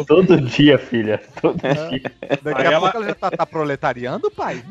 É, 0.00 0.04
todo 0.04 0.40
dia, 0.40 0.78
filha. 0.78 1.20
Todo 1.40 1.58
é. 1.66 1.74
dia. 1.88 2.12
Daqui 2.42 2.62
a 2.62 2.72
ela... 2.72 2.80
pouco 2.80 2.96
ela 2.98 3.06
já 3.06 3.14
tá, 3.16 3.30
tá 3.32 3.44
proletariando, 3.44 4.30
pai. 4.30 4.62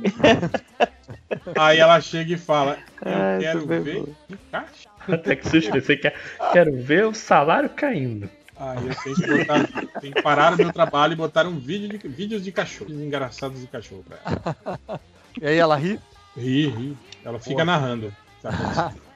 Aí 1.57 1.77
ela 1.80 1.99
chega 1.99 2.33
e 2.33 2.38
fala: 2.38 2.77
Eu 3.06 3.11
Ai, 3.11 3.39
quero 3.39 3.67
ver. 3.67 4.03
Até 5.11 5.35
que 5.35 5.49
susto, 5.49 5.72
você 5.72 5.97
quer, 5.97 6.15
quero 6.53 6.73
ver 6.77 7.06
o 7.06 7.14
salário 7.14 7.69
caindo. 7.69 8.30
Aí 8.59 8.87
eu 8.87 8.95
tenho 9.03 9.15
que, 9.15 9.37
botar, 9.37 9.67
tenho 10.01 10.13
que 10.15 10.21
parar 10.21 10.53
o 10.53 10.57
meu 10.57 10.71
trabalho 10.71 11.13
e 11.13 11.15
botar 11.15 11.45
um 11.45 11.59
vídeo 11.59 11.89
de 11.89 12.07
vídeos 12.07 12.43
de 12.43 12.51
cachorro, 12.51 12.91
engraçados 12.91 13.61
de 13.61 13.67
cachorro 13.67 14.03
pra 14.03 14.17
ela. 14.25 14.99
E 15.39 15.45
aí 15.45 15.57
ela 15.57 15.75
ri? 15.75 15.99
Ri, 16.35 16.67
ri. 16.67 16.97
Ela 17.23 17.39
fica 17.39 17.63
narrando. 17.63 18.13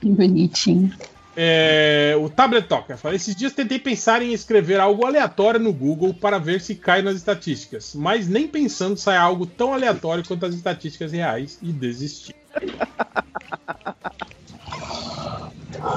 Que 0.00 0.10
bonitinho. 0.10 0.92
É, 1.36 2.14
o 2.20 2.28
Tablet 2.28 2.68
Talker 2.68 2.96
fala: 2.96 3.14
Esses 3.14 3.34
dias 3.34 3.54
tentei 3.54 3.78
pensar 3.78 4.20
em 4.20 4.32
escrever 4.32 4.78
algo 4.78 5.06
aleatório 5.06 5.58
no 5.58 5.72
Google 5.72 6.12
para 6.12 6.38
ver 6.38 6.60
se 6.60 6.74
cai 6.74 7.00
nas 7.00 7.16
estatísticas, 7.16 7.94
mas 7.94 8.28
nem 8.28 8.46
pensando 8.46 8.96
sai 8.96 9.16
algo 9.16 9.46
tão 9.46 9.72
aleatório 9.72 10.24
quanto 10.26 10.44
as 10.44 10.54
estatísticas 10.54 11.10
reais 11.12 11.58
e 11.62 11.72
desisti. 11.72 12.34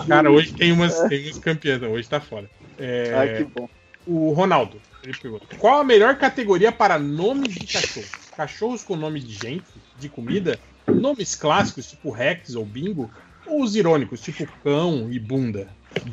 Cara, 0.07 0.31
hoje 0.31 0.53
tem 0.53 0.71
umas, 0.71 0.97
tem 1.09 1.25
umas 1.25 1.37
campeãs, 1.37 1.81
hoje 1.83 2.07
tá 2.07 2.21
fora. 2.21 2.49
É, 2.77 3.13
Ai, 3.15 3.37
que 3.37 3.43
bom. 3.43 3.69
O 4.05 4.31
Ronaldo, 4.31 4.79
ele 5.03 5.13
pergunta: 5.13 5.45
Qual 5.57 5.79
a 5.79 5.83
melhor 5.83 6.17
categoria 6.17 6.71
para 6.71 6.97
nomes 6.97 7.53
de 7.53 7.67
cachorros? 7.67 8.09
Cachorros 8.35 8.83
com 8.83 8.95
nome 8.95 9.19
de 9.19 9.33
gente, 9.33 9.65
de 9.97 10.09
comida? 10.09 10.59
Nomes 10.87 11.35
clássicos, 11.35 11.89
tipo 11.89 12.11
Rex 12.11 12.55
ou 12.55 12.65
Bingo? 12.65 13.11
Ou 13.45 13.63
os 13.63 13.75
irônicos, 13.75 14.21
tipo 14.21 14.47
cão 14.63 15.11
e 15.11 15.19
bunda? 15.19 15.67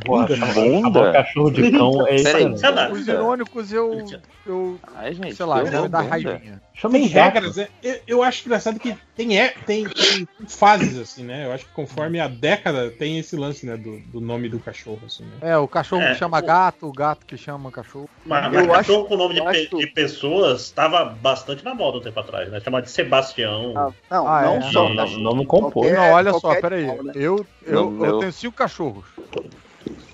Bunda? 0.05 0.37
bunda? 0.55 1.13
cachorro 1.13 1.51
de 1.51 1.71
cão 1.71 2.07
é 2.07 2.17
isso. 2.17 2.93
Os 2.93 3.09
irônicos 3.09 3.73
eu. 3.73 4.07
eu 4.47 4.79
Ai, 4.95 5.15
gente, 5.15 5.35
sei 5.35 5.47
lá, 5.47 5.63
vou 5.63 5.89
dar 5.89 6.03
raivinha. 6.03 6.63
Tem 6.91 7.07
regras, 7.07 7.57
né? 7.57 7.69
eu, 7.83 8.01
eu, 8.07 8.23
acho 8.23 8.45
engraçado 8.45 8.81
que 8.81 8.97
tem, 9.17 9.39
é, 9.39 9.51
tem, 9.65 9.85
tem, 9.89 10.29
fases, 10.49 10.99
assim, 10.99 11.23
né? 11.23 11.47
Eu 11.47 11.53
acho 11.53 11.65
que 11.65 11.73
conforme 11.73 12.19
a 12.19 12.27
década 12.27 12.91
tem 12.91 13.19
esse 13.19 13.37
lance, 13.37 13.65
né? 13.65 13.77
Do, 13.77 14.01
do 14.01 14.21
nome 14.21 14.49
do 14.49 14.59
cachorro, 14.59 15.01
assim, 15.07 15.25
né? 15.25 15.53
É, 15.53 15.57
o 15.57 15.69
cachorro 15.69 16.03
é, 16.03 16.13
que 16.13 16.19
chama 16.19 16.39
o... 16.39 16.43
gato, 16.43 16.87
o 16.89 16.93
gato 16.93 17.25
que 17.25 17.37
chama 17.37 17.71
cachorro. 17.71 18.11
Mas, 18.27 18.53
mas 18.53 18.67
cachorro 18.67 19.01
acho, 19.01 19.09
com 19.09 19.17
nome 19.17 19.35
de, 19.35 19.69
pe 19.69 19.77
de, 19.77 19.87
pessoas 19.87 20.63
estava 20.63 21.05
bastante 21.05 21.65
na 21.65 21.75
moda 21.75 21.99
um 21.99 22.01
tempo 22.01 22.19
atrás, 22.19 22.51
né? 22.51 22.61
Chamado 22.61 22.85
de 22.85 22.91
Sebastião. 22.91 23.73
Ah, 23.77 23.93
não, 24.11 24.29
ah, 24.29 24.43
não, 24.43 24.57
é. 24.57 24.73
só. 24.73 24.89
Não, 24.89 24.95
não, 24.95 25.19
não, 25.19 25.35
não 25.37 25.47
compôs. 25.47 25.93
Não, 25.93 26.11
olha 26.11 26.33
só, 26.35 26.61
peraí. 26.61 26.87
Né? 26.87 27.13
Eu, 27.15 27.47
eu, 27.65 27.99
eu, 27.99 28.05
eu 28.05 28.19
tenho 28.19 28.33
cinco 28.33 28.57
cachorros. 28.57 29.05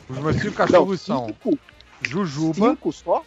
Os 0.08 0.18
meus 0.18 0.36
cinco 0.36 0.55
cachorros 0.55 1.08
não, 1.08 1.26
cinco? 1.26 1.39
são 1.42 1.58
Jujuba. 2.02 2.70
Cinco 2.70 2.92
só? 2.92 3.24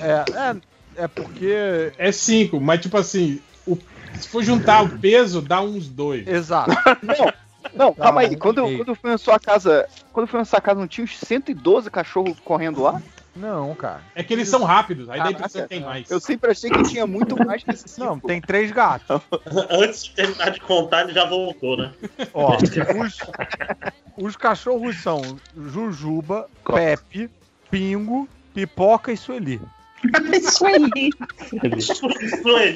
É, 0.00 0.24
é, 0.32 0.56
é 1.00 1.08
porque. 1.08 1.92
É 1.96 2.12
cinco, 2.12 2.60
mas 2.60 2.80
tipo 2.80 2.96
assim, 2.96 3.40
o, 3.66 3.76
se 4.18 4.28
for 4.28 4.42
juntar 4.42 4.82
o 4.82 4.98
peso, 4.98 5.40
dá 5.40 5.60
uns 5.60 5.88
dois. 5.88 6.26
Exato. 6.26 6.70
Não, 7.02 7.32
não, 7.74 7.92
tá, 7.92 8.04
calma 8.04 8.22
aí. 8.22 8.36
Quando, 8.36 8.58
eu, 8.58 8.76
quando 8.78 8.88
eu 8.88 8.94
fui 8.94 9.10
na 9.10 9.18
sua 9.18 9.38
casa. 9.38 9.86
Quando 10.12 10.24
eu 10.24 10.28
fui 10.28 10.38
na 10.38 10.44
sua 10.44 10.60
casa, 10.60 10.80
não 10.80 10.88
tinha 10.88 11.04
uns 11.04 11.16
112 11.18 11.90
cachorros 11.90 12.38
correndo 12.40 12.82
lá? 12.82 13.00
Não, 13.36 13.74
cara. 13.74 14.02
É 14.14 14.24
que 14.24 14.32
eles 14.32 14.48
são 14.48 14.64
rápidos, 14.64 15.08
aí 15.08 15.18
Caraca, 15.18 15.48
dá 15.48 15.64
a 15.64 15.66
tem 15.68 15.80
mais. 15.80 16.10
Eu 16.10 16.18
sempre 16.18 16.50
achei 16.50 16.68
que 16.68 16.82
tinha 16.82 17.06
muito 17.06 17.36
mais 17.36 17.62
que 17.62 17.70
esses 17.70 17.96
Não, 17.96 18.18
tem 18.18 18.40
três 18.40 18.72
gatos. 18.72 19.20
Antes 19.70 20.04
de 20.04 20.10
terminar 20.12 20.50
de 20.50 20.60
contar, 20.60 21.02
ele 21.02 21.12
já 21.12 21.26
voltou, 21.26 21.76
né? 21.76 21.92
Ó, 22.34 22.56
os, 22.56 23.18
os 24.16 24.36
cachorros 24.36 25.00
são 25.00 25.38
Jujuba, 25.56 26.48
Pepe, 26.64 27.30
Pingo, 27.70 28.28
Pipoca 28.52 29.12
e 29.12 29.16
Sueli. 29.16 29.60
Sueli. 30.50 31.10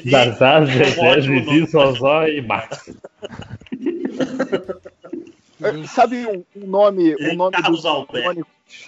Zazá, 0.09 0.65
Zezé, 0.65 1.21
Zizi, 1.21 1.65
Zozó 1.65 2.27
e 2.27 2.41
Max. 2.41 2.89
É, 5.61 5.87
sabe 5.87 6.25
um, 6.27 6.43
um 6.55 6.67
nome, 6.67 7.15
um 7.15 7.35
nome 7.35 7.61
dos 7.63 7.83
irônicos, 7.83 8.85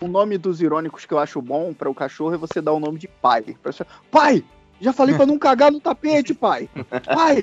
um 0.00 0.08
nome 0.08 0.38
dos 0.38 0.60
irônicos 0.60 1.04
que 1.04 1.12
eu 1.12 1.18
acho 1.18 1.42
bom 1.42 1.74
para 1.74 1.90
o 1.90 1.94
cachorro 1.94 2.34
é 2.34 2.38
você 2.38 2.60
dar 2.60 2.72
o 2.72 2.80
nome 2.80 2.98
de 2.98 3.08
pai. 3.08 3.44
Pai, 4.10 4.44
já 4.80 4.92
falei 4.92 5.14
para 5.14 5.26
não 5.26 5.38
cagar 5.38 5.72
no 5.72 5.80
tapete, 5.80 6.32
pai. 6.32 6.68
Pai, 7.04 7.42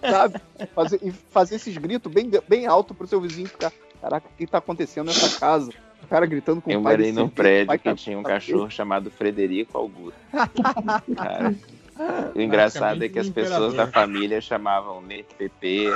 sabe? 0.00 0.40
Fazer, 0.74 1.00
e 1.02 1.10
fazer 1.10 1.56
esses 1.56 1.76
gritos 1.76 2.12
bem, 2.12 2.30
bem 2.48 2.66
alto 2.66 2.94
pro 2.94 3.06
seu 3.06 3.20
vizinho 3.20 3.48
ficar. 3.48 3.72
Caraca, 4.00 4.28
o 4.28 4.36
que 4.36 4.46
tá 4.46 4.58
acontecendo 4.58 5.06
nessa 5.08 5.38
casa? 5.38 5.72
O 6.08 6.10
cara 6.10 6.24
gritando 6.24 6.62
com 6.62 6.70
eu 6.70 6.80
o 6.80 6.82
pai. 6.82 6.94
Eu 6.94 6.98
morei 6.98 7.12
num 7.12 7.28
prédio 7.28 7.78
que 7.78 7.84
tá 7.84 7.94
tinha 7.94 8.18
um 8.18 8.22
cachorro 8.22 8.70
chamado 8.70 9.10
Frederico 9.10 9.76
Augusto. 9.76 10.18
cara. 11.14 11.54
O 12.32 12.40
engraçado 12.40 13.02
é 13.02 13.08
que 13.08 13.18
as 13.18 13.28
pessoas 13.28 13.74
da 13.74 13.88
família 13.88 14.40
chamavam 14.40 15.02
Pepe, 15.36 15.88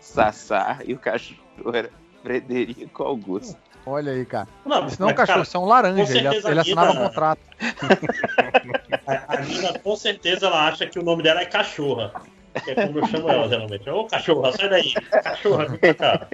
Sassá 0.00 0.78
e 0.86 0.94
o 0.94 0.98
cachorro 0.98 1.74
era 1.74 1.90
Frederico 2.22 3.02
Augusto. 3.02 3.58
Olha 3.84 4.12
aí, 4.12 4.24
cara. 4.24 4.46
Não, 4.64 4.86
isso 4.86 5.00
não 5.00 5.08
é 5.08 5.12
um 5.12 5.16
cachorro, 5.16 5.42
isso 5.42 5.56
é 5.56 5.60
um 5.60 5.64
laranja. 5.64 6.16
Ele, 6.16 6.28
ele 6.28 6.60
assinava 6.60 6.92
um 6.92 7.08
contrato. 7.08 7.40
a, 9.04 9.34
a 9.36 9.40
Nina, 9.40 9.76
com 9.80 9.96
certeza, 9.96 10.46
ela 10.46 10.68
acha 10.68 10.86
que 10.86 10.96
o 10.96 11.02
nome 11.02 11.24
dela 11.24 11.40
é 11.40 11.46
cachorra. 11.46 12.12
Que 12.64 12.70
é 12.70 12.86
como 12.86 13.00
eu 13.00 13.06
chamo 13.08 13.28
ela, 13.28 13.48
geralmente. 13.48 13.90
Ô, 13.90 14.04
cachorra, 14.04 14.52
sai 14.52 14.68
daí. 14.68 14.92
Cachorra, 14.92 15.66
vem 15.66 15.78
pra 15.78 15.94
cá. 15.94 16.28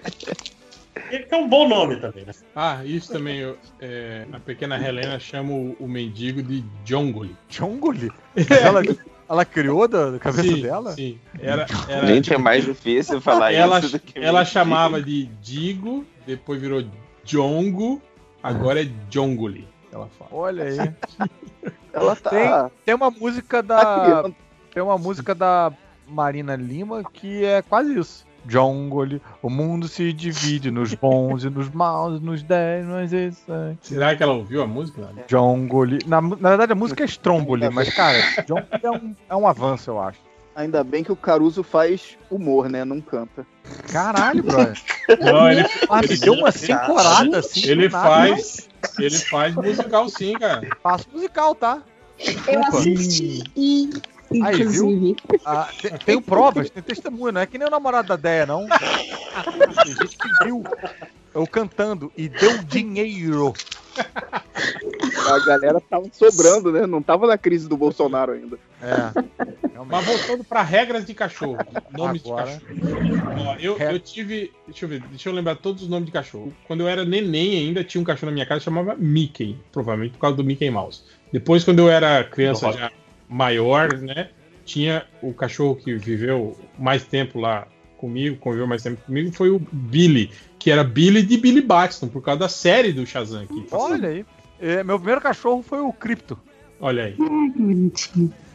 Que 1.08 1.34
é 1.34 1.36
um 1.36 1.48
bom 1.48 1.68
nome 1.68 1.96
também, 1.96 2.24
né? 2.24 2.32
Ah, 2.54 2.84
isso 2.84 3.12
também. 3.12 3.38
Eu, 3.38 3.58
é, 3.80 4.26
a 4.32 4.38
pequena 4.38 4.76
Helena 4.76 5.18
chama 5.18 5.52
o, 5.52 5.76
o 5.80 5.88
mendigo 5.88 6.42
de 6.42 6.64
Jongoli. 6.84 7.36
Jongoli? 7.48 8.12
Ela, 8.62 8.82
ela 9.28 9.44
criou 9.44 9.88
da, 9.88 10.10
da 10.10 10.18
cabeça 10.18 10.42
sim, 10.42 10.62
dela? 10.62 10.92
Sim. 10.92 11.18
Era, 11.40 11.66
era, 11.88 12.06
Gente, 12.06 12.32
é 12.32 12.38
mais 12.38 12.64
difícil 12.64 13.20
falar 13.20 13.52
ela, 13.52 13.78
isso 13.78 13.92
do 13.92 13.98
que 13.98 14.18
Ela 14.18 14.44
chamava 14.44 15.02
de 15.02 15.26
Digo, 15.40 16.04
depois 16.26 16.60
virou 16.60 16.84
Jongo, 17.24 18.02
agora 18.42 18.82
é 18.82 18.88
Jongoli. 19.10 19.66
Ela 19.90 20.08
fala. 20.18 20.30
Olha 20.32 20.64
aí. 20.64 21.30
ela 21.92 22.16
tá... 22.16 22.30
tem, 22.30 22.72
tem 22.84 22.94
uma 22.94 23.10
música 23.10 23.62
da. 23.62 24.22
Tá 24.24 24.30
tem 24.72 24.82
uma 24.82 24.98
música 24.98 25.34
da 25.34 25.72
Marina 26.06 26.56
Lima 26.56 27.02
que 27.04 27.44
é 27.44 27.62
quase 27.62 27.98
isso. 27.98 28.26
Jongoli, 28.46 29.20
o 29.42 29.48
mundo 29.48 29.88
se 29.88 30.12
divide 30.12 30.70
nos 30.70 30.94
bons 30.94 31.44
e 31.44 31.50
nos 31.50 31.70
maus, 31.70 32.20
nos 32.20 32.42
10, 32.42 32.86
nos 32.86 33.12
excelentes. 33.12 33.88
Será 33.88 34.14
que 34.14 34.22
ela 34.22 34.34
ouviu 34.34 34.62
a 34.62 34.66
música? 34.66 35.08
Jongoli. 35.28 35.98
Na, 36.06 36.20
na 36.20 36.48
verdade, 36.50 36.72
a 36.72 36.76
música 36.76 37.04
é 37.04 37.06
Stromboli, 37.06 37.68
mas, 37.70 37.92
cara, 37.94 38.18
Jongoli 38.46 38.80
é 38.82 38.90
um, 38.90 39.14
é 39.30 39.36
um 39.36 39.46
avanço, 39.46 39.90
eu 39.90 40.00
acho. 40.00 40.18
Ainda 40.54 40.84
bem 40.84 41.02
que 41.02 41.10
o 41.10 41.16
Caruso 41.16 41.64
faz 41.64 42.16
humor, 42.30 42.68
né? 42.68 42.84
Não 42.84 43.00
canta. 43.00 43.44
Caralho, 43.90 44.42
brother. 44.42 44.80
Não, 45.20 45.50
ele, 45.50 45.64
ah, 45.90 46.00
ele 46.02 46.16
deu 46.16 46.34
uma 46.34 46.52
cincorada 46.52 47.38
assim. 47.38 47.68
Ele 47.68 47.90
faz. 47.90 48.68
Ele 48.98 49.18
faz 49.18 49.54
musical 49.56 50.08
sim, 50.08 50.34
cara. 50.34 50.68
Faço 50.80 51.08
musical, 51.12 51.54
tá? 51.56 51.82
Eu 52.46 52.62
assisti. 52.66 53.42
Aí, 54.42 54.64
viu? 54.64 55.16
Ah, 55.44 55.68
tem, 55.80 55.90
tem, 55.98 56.20
provas, 56.20 56.70
tem 56.70 56.82
testemunho, 56.82 57.32
não 57.32 57.40
é 57.40 57.46
que 57.46 57.58
nem 57.58 57.68
o 57.68 57.70
namorado 57.70 58.08
da 58.08 58.16
Deia, 58.16 58.46
não. 58.46 58.66
Tem 58.66 59.94
gente 59.94 60.16
que 60.16 60.44
viu 60.44 60.64
eu 61.34 61.46
cantando 61.46 62.12
e 62.16 62.28
deu 62.28 62.58
dinheiro. 62.62 63.52
A 65.26 65.46
galera 65.46 65.80
tava 65.80 66.08
sobrando, 66.12 66.72
né? 66.72 66.86
Não 66.86 67.02
tava 67.02 67.26
na 67.26 67.36
crise 67.36 67.68
do 67.68 67.76
Bolsonaro 67.76 68.32
ainda. 68.32 68.58
É. 68.80 69.64
Mas 69.86 70.06
voltando 70.06 70.44
para 70.44 70.62
regras 70.62 71.04
de 71.04 71.14
cachorro. 71.14 71.58
Nomes 71.90 72.22
Agora, 72.24 72.56
de 72.56 72.80
cachorro. 72.80 73.46
Ó, 73.46 73.56
eu, 73.56 73.76
eu 73.78 73.98
tive. 73.98 74.52
Deixa 74.66 74.84
eu 74.84 74.88
ver, 74.88 75.02
deixa 75.10 75.28
eu 75.28 75.32
lembrar 75.32 75.56
todos 75.56 75.82
os 75.82 75.88
nomes 75.88 76.06
de 76.06 76.12
cachorro. 76.12 76.52
Quando 76.66 76.80
eu 76.80 76.88
era 76.88 77.04
neném 77.04 77.58
ainda, 77.58 77.84
tinha 77.84 78.00
um 78.00 78.04
cachorro 78.04 78.30
na 78.30 78.34
minha 78.34 78.46
casa 78.46 78.60
que 78.60 78.64
chamava 78.64 78.94
Mickey. 78.96 79.58
Provavelmente 79.72 80.12
por 80.12 80.20
causa 80.20 80.36
do 80.36 80.44
Mickey 80.44 80.70
Mouse. 80.70 81.02
Depois, 81.32 81.64
quando 81.64 81.80
eu 81.80 81.88
era 81.88 82.24
criança 82.24 82.72
já 82.72 82.90
maior, 83.28 83.92
né? 83.98 84.30
Tinha 84.64 85.04
o 85.20 85.32
cachorro 85.32 85.76
que 85.76 85.94
viveu 85.94 86.58
mais 86.78 87.04
tempo 87.04 87.38
lá 87.38 87.66
comigo, 87.98 88.36
conviveu 88.36 88.66
mais 88.66 88.82
tempo 88.82 89.00
comigo, 89.02 89.32
foi 89.32 89.50
o 89.50 89.60
Billy, 89.72 90.30
que 90.58 90.70
era 90.70 90.84
Billy 90.84 91.22
de 91.22 91.36
Billy 91.36 91.60
Batson, 91.60 92.08
por 92.08 92.22
causa 92.22 92.40
da 92.40 92.48
série 92.48 92.92
do 92.92 93.06
Shazam 93.06 93.42
aqui. 93.42 93.66
Olha 93.70 94.08
aí. 94.08 94.26
É, 94.60 94.82
meu 94.82 94.98
primeiro 94.98 95.20
cachorro 95.20 95.62
foi 95.62 95.80
o 95.80 95.92
Crypto. 95.92 96.38
Olha 96.80 97.04
aí. 97.04 97.16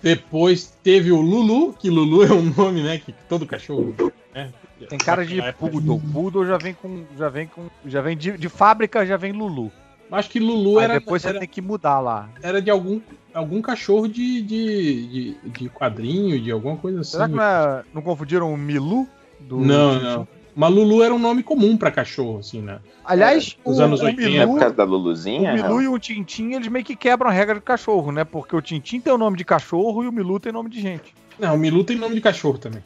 Depois 0.02 0.74
teve 0.84 1.12
o 1.12 1.20
Lulu, 1.20 1.74
que 1.74 1.90
Lulu 1.90 2.24
é 2.24 2.32
um 2.32 2.44
nome, 2.44 2.84
né? 2.84 3.00
Que 3.00 3.14
todo 3.28 3.46
cachorro. 3.46 3.96
Né? 4.34 4.52
Tem 4.88 4.98
cara 4.98 5.26
de 5.26 5.42
poodle. 5.54 6.02
Poodle 6.14 6.46
já 6.46 6.58
vem 6.58 6.74
com. 6.74 7.04
Já 7.18 7.30
vem 7.30 7.48
com. 7.48 7.70
Já 7.86 8.02
vem 8.02 8.16
de, 8.16 8.38
de 8.38 8.50
fábrica, 8.50 9.06
já 9.06 9.18
vem 9.18 9.32
Lulu. 9.32 9.72
Acho 10.12 10.30
que 10.30 10.40
Lulu 10.40 10.80
Aí 10.80 10.86
era. 10.86 10.94
Depois 10.96 11.24
era, 11.24 11.34
você 11.34 11.40
tem 11.40 11.48
que 11.48 11.62
mudar 11.62 12.00
lá. 12.00 12.30
Era 12.42 12.62
de 12.62 12.70
algum, 12.70 13.00
algum 13.34 13.62
cachorro 13.62 14.08
de, 14.08 14.42
de, 14.42 15.08
de, 15.08 15.50
de 15.50 15.70
quadrinho, 15.70 16.40
de 16.40 16.52
alguma 16.52 16.78
coisa 16.78 17.02
assim. 17.02 17.12
Será 17.12 17.28
que 17.28 17.36
não, 17.36 17.44
é, 17.44 17.84
não 17.94 18.02
confundiram 18.02 18.54
o 18.54 18.58
Milu? 18.58 19.08
Do, 19.40 19.58
não, 19.58 20.02
não. 20.02 20.28
Mas 20.56 20.74
Lulu 20.74 21.04
era 21.04 21.14
um 21.14 21.20
nome 21.20 21.42
comum 21.42 21.78
para 21.78 21.90
cachorro, 21.92 22.40
assim, 22.40 22.62
né? 22.62 22.80
Aliás, 23.06 23.56
é, 23.58 23.70
os 23.70 23.80
anos 23.80 24.02
80. 24.02 24.30
Milu, 24.30 24.48
por 24.48 24.60
causa 24.60 24.76
da 24.76 24.84
Luluzinha? 24.84 25.52
O 25.52 25.56
Milu 25.56 25.70
não. 25.70 25.82
e 25.82 25.88
o 25.88 25.98
Tintim, 26.00 26.52
eles 26.54 26.68
meio 26.68 26.84
que 26.84 26.96
quebram 26.96 27.30
a 27.30 27.34
regra 27.34 27.56
do 27.56 27.62
cachorro, 27.62 28.12
né? 28.12 28.24
Porque 28.24 28.56
o 28.56 28.62
Tintim 28.62 29.00
tem 29.00 29.14
o 29.14 29.18
nome 29.18 29.38
de 29.38 29.46
cachorro 29.46 30.04
e 30.04 30.08
o 30.08 30.12
Milu 30.12 30.40
tem 30.40 30.52
nome 30.52 30.70
de 30.70 30.82
gente. 30.82 31.14
Não, 31.40 31.56
o 31.56 31.58
Milu 31.58 31.84
tem 31.84 31.98
nome 31.98 32.16
de 32.16 32.22
cachorro 32.22 32.58
também. 32.58 32.84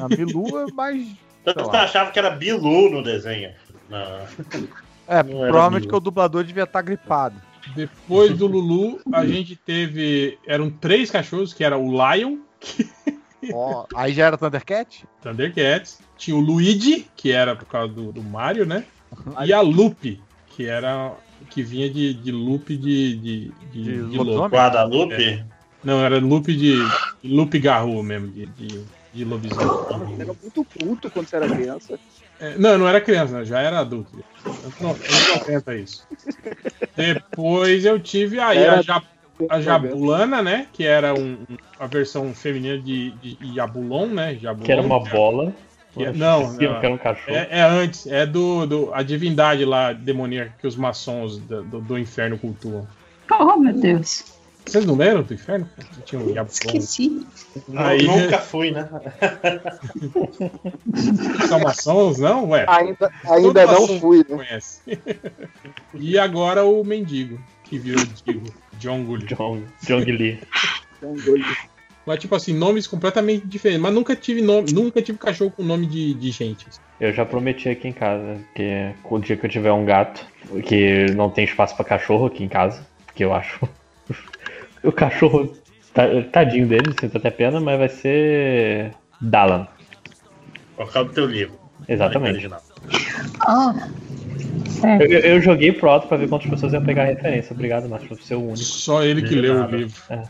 A 0.00 0.08
Milu 0.08 0.58
é 0.60 0.72
mais. 0.72 1.04
Tanto 1.44 1.64
você 1.64 1.76
achava 1.76 2.10
que 2.10 2.18
era 2.18 2.30
Bilu 2.30 2.90
no 2.90 3.02
desenho. 3.02 3.50
Não. 3.90 4.68
É, 5.08 5.22
não 5.22 5.38
provavelmente 5.48 5.86
que 5.86 5.94
o 5.94 6.00
dublador 6.00 6.44
devia 6.44 6.64
estar 6.64 6.80
tá 6.80 6.82
gripado. 6.82 7.40
Depois 7.74 8.36
do 8.36 8.46
Lulu, 8.46 9.00
a 9.12 9.26
gente 9.26 9.56
teve. 9.56 10.38
Eram 10.46 10.70
três 10.70 11.10
cachorros, 11.10 11.52
que 11.52 11.64
era 11.64 11.76
o 11.76 11.90
Lion. 11.90 12.38
Que... 12.60 12.88
Oh, 13.52 13.84
aí 13.94 14.12
já 14.12 14.26
era 14.26 14.36
Thundercat? 14.36 15.04
Thundercats. 15.22 16.00
Tinha 16.16 16.36
o 16.36 16.40
Luigi, 16.40 17.06
que 17.14 17.30
era 17.30 17.54
por 17.54 17.66
causa 17.66 17.92
do, 17.92 18.10
do 18.10 18.20
Mario, 18.20 18.66
né? 18.66 18.84
E 19.44 19.52
a 19.52 19.60
Lupe, 19.60 20.20
que 20.48 20.66
era. 20.66 21.12
que 21.50 21.62
vinha 21.62 21.88
de, 21.88 22.14
de 22.14 22.32
loop 22.32 22.76
de. 22.76 23.16
de, 23.16 23.52
de, 23.72 23.82
de, 23.82 24.08
de 24.08 24.18
Guadalupe? 24.18 25.22
É. 25.22 25.44
Não, 25.84 26.00
era 26.00 26.18
loop 26.18 26.46
de. 26.46 26.76
de 27.22 27.28
loop 27.28 27.56
garro 27.60 28.02
mesmo, 28.02 28.28
de, 28.28 28.46
de, 28.46 28.84
de 29.14 29.24
lobisomem. 29.24 30.16
Era 30.18 30.34
muito 30.42 30.64
puto 30.64 31.10
quando 31.10 31.28
você 31.28 31.36
era 31.36 31.48
criança. 31.48 32.00
É, 32.40 32.56
não, 32.58 32.78
não 32.78 32.88
era 32.88 33.00
criança, 33.00 33.44
já 33.44 33.60
era 33.60 33.78
adulto. 33.78 34.22
Não, 34.80 34.94
não 34.94 35.74
isso. 35.74 36.06
Depois 36.94 37.84
eu 37.84 37.98
tive 37.98 38.38
aí 38.38 38.58
era... 38.58 38.78
a, 38.78 38.82
Jab, 38.82 39.06
a 39.48 39.60
Jabulana, 39.60 40.42
né? 40.42 40.66
Que 40.72 40.84
era 40.84 41.14
um, 41.14 41.38
a 41.78 41.86
versão 41.86 42.34
feminina 42.34 42.78
de, 42.78 43.10
de 43.12 43.54
Jabulon, 43.54 44.06
né? 44.06 44.34
Jabulon, 44.34 44.64
que 44.64 44.72
era 44.72 44.82
uma 44.82 45.00
bola. 45.00 45.52
Que 45.94 46.04
é, 46.04 46.12
não, 46.12 46.52
não, 46.52 46.58
que 46.58 46.66
era 46.66 46.92
um 46.92 46.98
cachorro. 46.98 47.34
É, 47.34 47.48
é, 47.50 47.62
antes, 47.62 48.06
é 48.06 48.26
do, 48.26 48.66
do 48.66 48.90
a 48.92 49.02
divindade 49.02 49.64
lá 49.64 49.94
demoníaca 49.94 50.52
que 50.60 50.66
os 50.66 50.76
maçons 50.76 51.38
do, 51.38 51.62
do, 51.62 51.80
do 51.80 51.98
inferno 51.98 52.36
cultuam. 52.36 52.86
Oh, 53.30 53.56
meu 53.56 53.72
Deus. 53.72 54.35
Vocês 54.66 54.84
não 54.84 54.96
lembram 54.96 55.22
do 55.22 55.32
inferno? 55.32 55.70
Tinha 56.04 56.20
um 56.20 56.44
Esqueci. 56.44 57.24
Aí... 57.76 58.04
Nunca 58.04 58.38
fui, 58.38 58.72
né? 58.72 58.88
São 61.48 61.60
maçons, 61.60 62.18
não? 62.18 62.50
Ué, 62.50 62.66
ainda 62.68 63.10
ainda 63.24 63.66
não 63.66 64.00
fui, 64.00 64.18
né? 64.18 64.36
Conhece. 64.36 64.80
e 65.94 66.18
agora 66.18 66.64
o 66.64 66.84
mendigo, 66.84 67.40
que 67.62 67.78
virou 67.78 68.04
Digo. 68.24 68.52
John 68.78 69.04
Gulli. 69.04 69.26
John, 69.26 69.62
John 69.82 69.98
Lee. 69.98 70.40
John 71.00 71.14
Mas, 72.04 72.18
tipo 72.18 72.34
assim, 72.34 72.52
nomes 72.52 72.86
completamente 72.86 73.46
diferentes. 73.46 73.82
Mas 73.82 73.94
nunca 73.94 74.14
tive 74.14 74.42
nome, 74.42 74.72
nunca 74.72 75.00
tive 75.00 75.18
cachorro 75.18 75.50
com 75.50 75.62
nome 75.62 75.86
de, 75.86 76.14
de 76.14 76.30
gente. 76.30 76.66
Eu 77.00 77.12
já 77.12 77.24
prometi 77.24 77.68
aqui 77.68 77.88
em 77.88 77.92
casa 77.92 78.38
que 78.54 78.92
o 79.04 79.18
dia 79.18 79.36
que 79.36 79.46
eu 79.46 79.50
tiver 79.50 79.72
um 79.72 79.84
gato, 79.84 80.24
que 80.64 81.06
não 81.14 81.30
tem 81.30 81.44
espaço 81.44 81.74
para 81.76 81.84
cachorro 81.84 82.26
aqui 82.26 82.44
em 82.44 82.48
casa, 82.48 82.86
que 83.14 83.24
eu 83.24 83.32
acho 83.32 83.68
o 84.82 84.92
cachorro, 84.92 85.56
tadinho 86.32 86.66
dele, 86.66 86.94
sinto 87.00 87.16
até 87.16 87.30
pena, 87.30 87.60
mas 87.60 87.78
vai 87.78 87.88
ser 87.88 88.92
Dalan. 89.20 89.66
Por 90.76 90.92
causa 90.92 91.08
do 91.08 91.14
teu 91.14 91.26
livro. 91.26 91.58
Exatamente. 91.88 92.48
Ah, 93.40 93.74
eu, 95.00 95.06
eu, 95.06 95.42
joguei 95.42 95.72
pro 95.72 95.88
alto 95.88 96.06
pra 96.06 96.16
ver 96.16 96.28
quantas 96.28 96.48
pessoas 96.48 96.72
iam 96.72 96.84
pegar 96.84 97.02
a 97.02 97.06
referência. 97.06 97.52
Obrigado, 97.52 97.88
Márcio, 97.88 98.08
por 98.08 98.20
ser 98.20 98.34
o 98.34 98.42
único. 98.42 98.58
Só 98.58 99.02
ele 99.02 99.22
que 99.22 99.34
leu 99.34 99.64
o 99.64 99.66
livro. 99.66 100.02
É. 100.10 100.22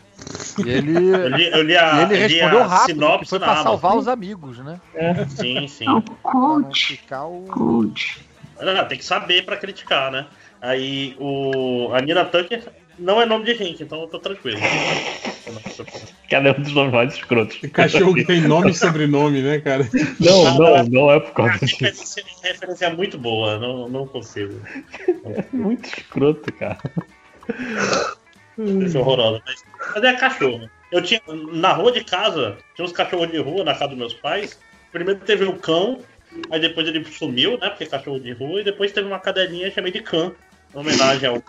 E 0.65 0.69
ele, 0.69 0.95
eu 1.13 1.27
li, 1.29 1.47
eu 1.47 1.63
li 1.63 1.77
a, 1.77 2.03
ele 2.03 2.15
respondeu 2.15 2.63
rápido, 2.63 3.25
foi 3.25 3.39
pra 3.39 3.57
salvar 3.57 3.97
os 3.97 4.07
amigos, 4.07 4.59
né? 4.59 4.79
É. 4.95 5.25
Sim, 5.25 5.67
sim. 5.67 5.89
O 5.89 6.01
coach. 6.01 6.99
O... 7.11 7.45
coach. 7.49 8.25
Não, 8.59 8.85
tem 8.85 8.97
que 8.97 9.05
saber 9.05 9.45
pra 9.45 9.57
criticar, 9.57 10.11
né? 10.11 10.25
Aí 10.61 11.15
o, 11.19 11.91
a 11.93 12.01
Nina 12.01 12.25
Tucker 12.25 12.63
não 12.97 13.21
é 13.21 13.25
nome 13.25 13.45
de 13.45 13.55
gente, 13.55 13.83
então 13.83 14.01
eu 14.01 14.07
tô 14.07 14.19
tranquilo. 14.19 14.59
Cada 16.29 16.51
um 16.51 16.61
dos 16.61 16.73
nomes 16.73 16.93
mais 16.93 17.13
escrotos. 17.13 17.57
Cachorro 17.71 18.13
que 18.13 18.25
tem 18.25 18.41
nome 18.41 18.71
e 18.71 18.73
sobrenome, 18.73 19.41
né, 19.41 19.59
cara? 19.59 19.87
Não, 20.19 20.57
não, 20.57 20.83
não 20.83 21.11
é 21.11 21.19
por 21.19 21.31
causa 21.33 21.65
disso. 21.65 22.19
A 22.43 22.47
referência 22.47 22.85
é 22.85 22.93
muito 22.93 23.17
boa, 23.17 23.57
não, 23.57 23.87
não 23.87 24.07
consigo. 24.07 24.59
É 25.25 25.45
muito 25.53 25.87
escroto, 25.87 26.51
cara. 26.53 26.77
Isso 28.57 28.97
é 28.97 28.99
horroroso. 28.99 29.41
Mas, 29.45 29.63
mas 29.93 30.03
é 30.03 30.13
cachorro. 30.13 30.69
Eu 30.91 31.01
tinha. 31.01 31.21
Na 31.51 31.73
rua 31.73 31.91
de 31.91 32.03
casa, 32.03 32.57
tinha 32.75 32.85
uns 32.85 32.91
cachorros 32.91 33.29
de 33.29 33.37
rua 33.37 33.63
na 33.63 33.73
casa 33.73 33.89
dos 33.89 33.97
meus 33.97 34.13
pais. 34.13 34.59
Primeiro 34.91 35.19
teve 35.19 35.45
o 35.45 35.53
cão, 35.53 35.99
aí 36.49 36.59
depois 36.59 36.87
ele 36.87 37.03
sumiu, 37.05 37.57
né? 37.57 37.69
Porque 37.69 37.83
é 37.83 37.87
cachorro 37.87 38.19
de 38.19 38.31
rua, 38.31 38.61
e 38.61 38.63
depois 38.63 38.91
teve 38.91 39.07
uma 39.07 39.19
cadelinha 39.19 39.71
chamei 39.71 39.91
de 39.91 40.01
cã, 40.01 40.31
em 40.73 40.79
homenagem 40.79 41.29
ao. 41.29 41.43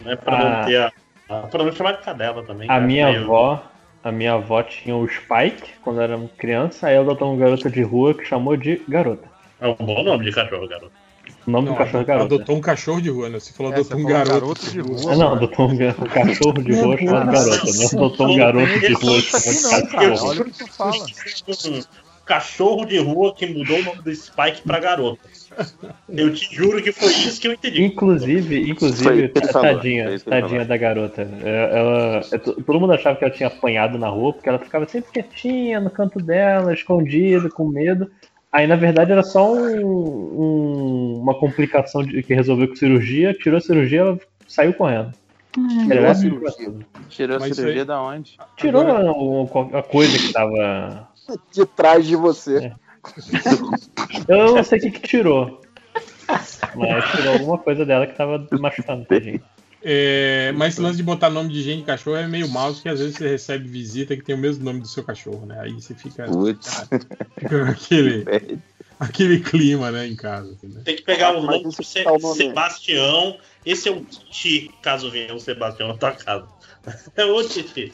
Né, 0.00 0.16
pra 0.16 0.36
ah. 0.36 0.58
não 0.58 0.66
ter 0.66 0.76
a. 0.76 0.92
a 1.28 1.46
pra 1.46 1.64
não 1.64 1.72
chamar 1.72 1.92
de 1.92 2.02
cadela 2.02 2.42
também. 2.42 2.68
A 2.70 2.80
né, 2.80 2.86
minha 2.86 3.06
meio... 3.08 3.24
avó. 3.24 3.70
A 4.02 4.12
minha 4.12 4.34
avó 4.34 4.62
tinha 4.62 4.94
o 4.94 5.08
Spike 5.08 5.78
quando 5.80 5.98
era 5.98 6.20
criança, 6.36 6.88
aí 6.88 6.94
ela 6.94 7.06
adotou 7.06 7.32
uma 7.32 7.38
garota 7.38 7.70
de 7.70 7.82
rua 7.82 8.12
que 8.12 8.22
chamou 8.22 8.54
de 8.54 8.82
garota. 8.86 9.26
É 9.58 9.66
um 9.66 9.74
bom 9.74 10.02
nome 10.02 10.26
de 10.26 10.32
cachorro, 10.32 10.68
garota. 10.68 10.92
O 11.46 11.50
nome 11.50 11.66
não, 11.66 11.74
do 11.74 11.78
cachorro 11.78 12.02
é 12.02 12.04
garoto. 12.04 12.34
Adotou 12.34 12.56
um 12.56 12.60
cachorro 12.60 13.00
de 13.00 13.10
rua, 13.10 13.28
né? 13.28 13.38
Você 13.38 13.52
falou 13.52 13.72
é, 13.72 13.76
adotou 13.76 13.98
um 13.98 14.04
garoto. 14.04 14.32
garoto 14.32 14.70
de 14.70 14.80
rua. 14.80 15.12
É, 15.12 15.16
não, 15.16 15.32
adotou 15.32 15.68
um, 15.68 15.72
um 15.72 16.08
cachorro 16.08 16.62
de 16.62 16.72
rua 16.74 16.98
chamado 16.98 17.32
garoto. 17.32 17.66
Não 17.66 17.86
adotou 17.86 18.28
um 18.28 18.36
garoto 18.36 18.80
de 18.80 18.92
rua 18.92 19.20
chamado 19.20 19.88
cachorro. 19.88 20.28
Olha 20.28 20.42
o 20.42 20.44
que 20.44 20.58
tu 20.58 20.66
fala. 20.72 21.06
Cachorro 22.24 22.84
de 22.86 22.98
rua 22.98 23.34
que 23.34 23.46
mudou 23.46 23.78
o 23.78 23.82
nome 23.84 24.02
do 24.02 24.14
Spike 24.14 24.62
pra 24.62 24.80
garota. 24.80 25.28
Eu 26.08 26.32
te 26.32 26.54
juro 26.54 26.82
que 26.82 26.92
foi 26.92 27.08
isso 27.08 27.40
que 27.40 27.48
eu 27.48 27.52
entendi. 27.52 27.82
Inclusive, 27.82 28.70
inclusive, 28.70 29.28
tadinha, 29.28 30.18
tadinha 30.20 30.64
da 30.64 30.76
garota. 30.76 31.28
É, 31.42 31.78
ela, 31.78 32.20
é, 32.32 32.38
todo 32.38 32.80
mundo 32.80 32.92
achava 32.92 33.16
que 33.16 33.24
ela 33.24 33.32
tinha 33.32 33.48
apanhado 33.48 33.98
na 33.98 34.08
rua, 34.08 34.32
porque 34.32 34.48
ela 34.48 34.58
ficava 34.58 34.86
sempre 34.86 35.12
quietinha 35.12 35.80
no 35.80 35.90
canto 35.90 36.18
dela, 36.18 36.72
escondida, 36.72 37.48
com 37.48 37.66
medo. 37.66 38.10
Aí, 38.52 38.66
na 38.66 38.76
verdade, 38.76 39.10
era 39.10 39.24
só 39.24 39.52
um, 39.52 39.80
um, 39.84 41.20
uma 41.20 41.34
complicação 41.34 42.04
de, 42.04 42.22
que 42.22 42.34
resolveu 42.34 42.68
com 42.68 42.76
cirurgia, 42.76 43.34
tirou 43.34 43.58
a 43.58 43.60
cirurgia 43.60 44.00
ela 44.00 44.18
saiu 44.46 44.72
correndo. 44.74 45.12
Hum. 45.58 45.88
Tirou 45.88 46.06
a 46.06 46.14
cirurgia. 46.14 46.74
Tirou 47.08 47.36
a 47.36 47.40
cirurgia 47.40 47.82
aí... 47.82 47.84
da 47.84 48.00
onde? 48.00 48.36
Tirou 48.56 48.82
Agora... 48.82 49.10
a, 49.74 49.78
a, 49.78 49.82
coisa 49.82 50.16
que 50.18 50.32
tava. 50.32 51.08
De 51.52 51.66
trás 51.66 52.06
de 52.06 52.14
você. 52.14 52.66
É. 52.66 52.83
Eu 54.28 54.54
não 54.54 54.64
sei 54.64 54.78
o 54.78 54.82
que, 54.82 54.90
que 54.90 55.00
tirou. 55.00 55.60
Mas 56.74 57.10
tirou 57.10 57.32
alguma 57.34 57.58
coisa 57.58 57.84
dela 57.84 58.06
que 58.06 58.16
tava 58.16 58.46
machucando 58.52 59.06
gente. 59.10 59.42
É, 59.86 60.50
mas 60.52 60.72
esse 60.72 60.80
lance 60.80 60.96
de 60.96 61.02
botar 61.02 61.28
nome 61.28 61.50
de 61.50 61.62
gente 61.62 61.82
em 61.82 61.84
cachorro 61.84 62.16
é 62.16 62.26
meio 62.26 62.48
mal, 62.48 62.72
porque 62.72 62.88
às 62.88 63.00
vezes 63.00 63.16
você 63.16 63.28
recebe 63.28 63.68
visita 63.68 64.16
que 64.16 64.24
tem 64.24 64.34
o 64.34 64.38
mesmo 64.38 64.64
nome 64.64 64.80
do 64.80 64.88
seu 64.88 65.04
cachorro, 65.04 65.44
né? 65.44 65.60
Aí 65.60 65.72
você 65.74 65.94
fica, 65.94 66.26
fica 67.38 67.68
aquele, 67.68 68.24
aquele 68.98 69.40
clima, 69.40 69.90
né, 69.90 70.06
em 70.06 70.16
casa. 70.16 70.56
Né? 70.62 70.80
Tem 70.86 70.96
que 70.96 71.02
pegar 71.02 71.36
o 71.36 71.42
nome 71.42 71.64
do 71.64 71.70
Se, 71.70 72.02
Sebastião. 72.34 73.36
Esse 73.66 73.90
é 73.90 73.92
o 73.92 74.02
Titi, 74.02 74.70
caso 74.80 75.10
venha 75.10 75.34
o 75.34 75.40
Sebastião 75.40 75.88
na 75.88 75.98
tua 75.98 76.12
casa. 76.12 76.48
É 77.16 77.24
o 77.24 77.42
Titi. 77.42 77.92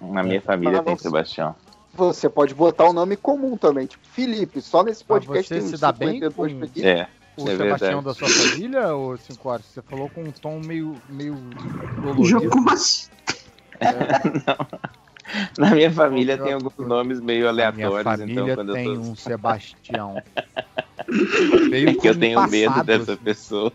Na 0.00 0.22
minha 0.22 0.40
família 0.40 0.82
tem 0.82 0.96
Sebastião. 0.96 1.54
Você 1.94 2.28
pode 2.28 2.54
botar 2.54 2.84
o 2.86 2.90
um 2.90 2.92
nome 2.92 3.16
comum 3.16 3.56
também, 3.56 3.86
tipo 3.86 4.06
Felipe. 4.06 4.60
Só 4.60 4.82
nesse 4.82 5.04
podcast 5.04 5.48
você 5.48 5.60
tem 5.60 5.68
se 5.68 5.76
dá 5.76 5.92
bem 5.92 6.20
com... 6.30 6.46
É 6.46 7.08
o 7.36 7.48
é 7.48 7.56
Sebastião 7.56 8.02
verdade. 8.02 8.04
da 8.04 8.14
sua 8.14 8.28
família, 8.28 8.94
ou 8.94 9.16
cinco 9.16 9.48
horas? 9.48 9.64
Você 9.66 9.82
falou 9.82 10.08
com 10.10 10.22
um 10.22 10.30
tom 10.30 10.60
meio, 10.60 10.96
meio 11.08 11.34
dolorido. 12.02 12.50
É. 13.80 13.90
Não. 14.46 14.90
Na 15.58 15.70
minha 15.70 15.90
família 15.90 16.36
tem 16.36 16.52
alguns 16.52 16.76
nomes 16.76 17.20
meio 17.20 17.48
aleatórios. 17.48 18.02
Minha 18.02 18.02
família 18.02 18.42
então, 18.42 18.54
quando 18.56 18.72
tem 18.72 18.86
eu 18.86 18.94
tô... 18.94 19.00
um 19.00 19.16
Sebastião. 19.16 20.22
Veio 21.70 21.90
é 21.90 21.94
que 21.94 22.08
eu 22.08 22.18
tenho 22.18 22.34
passado, 22.34 22.50
medo 22.50 22.84
dessa 22.84 23.12
assim. 23.12 23.22
pessoa. 23.22 23.72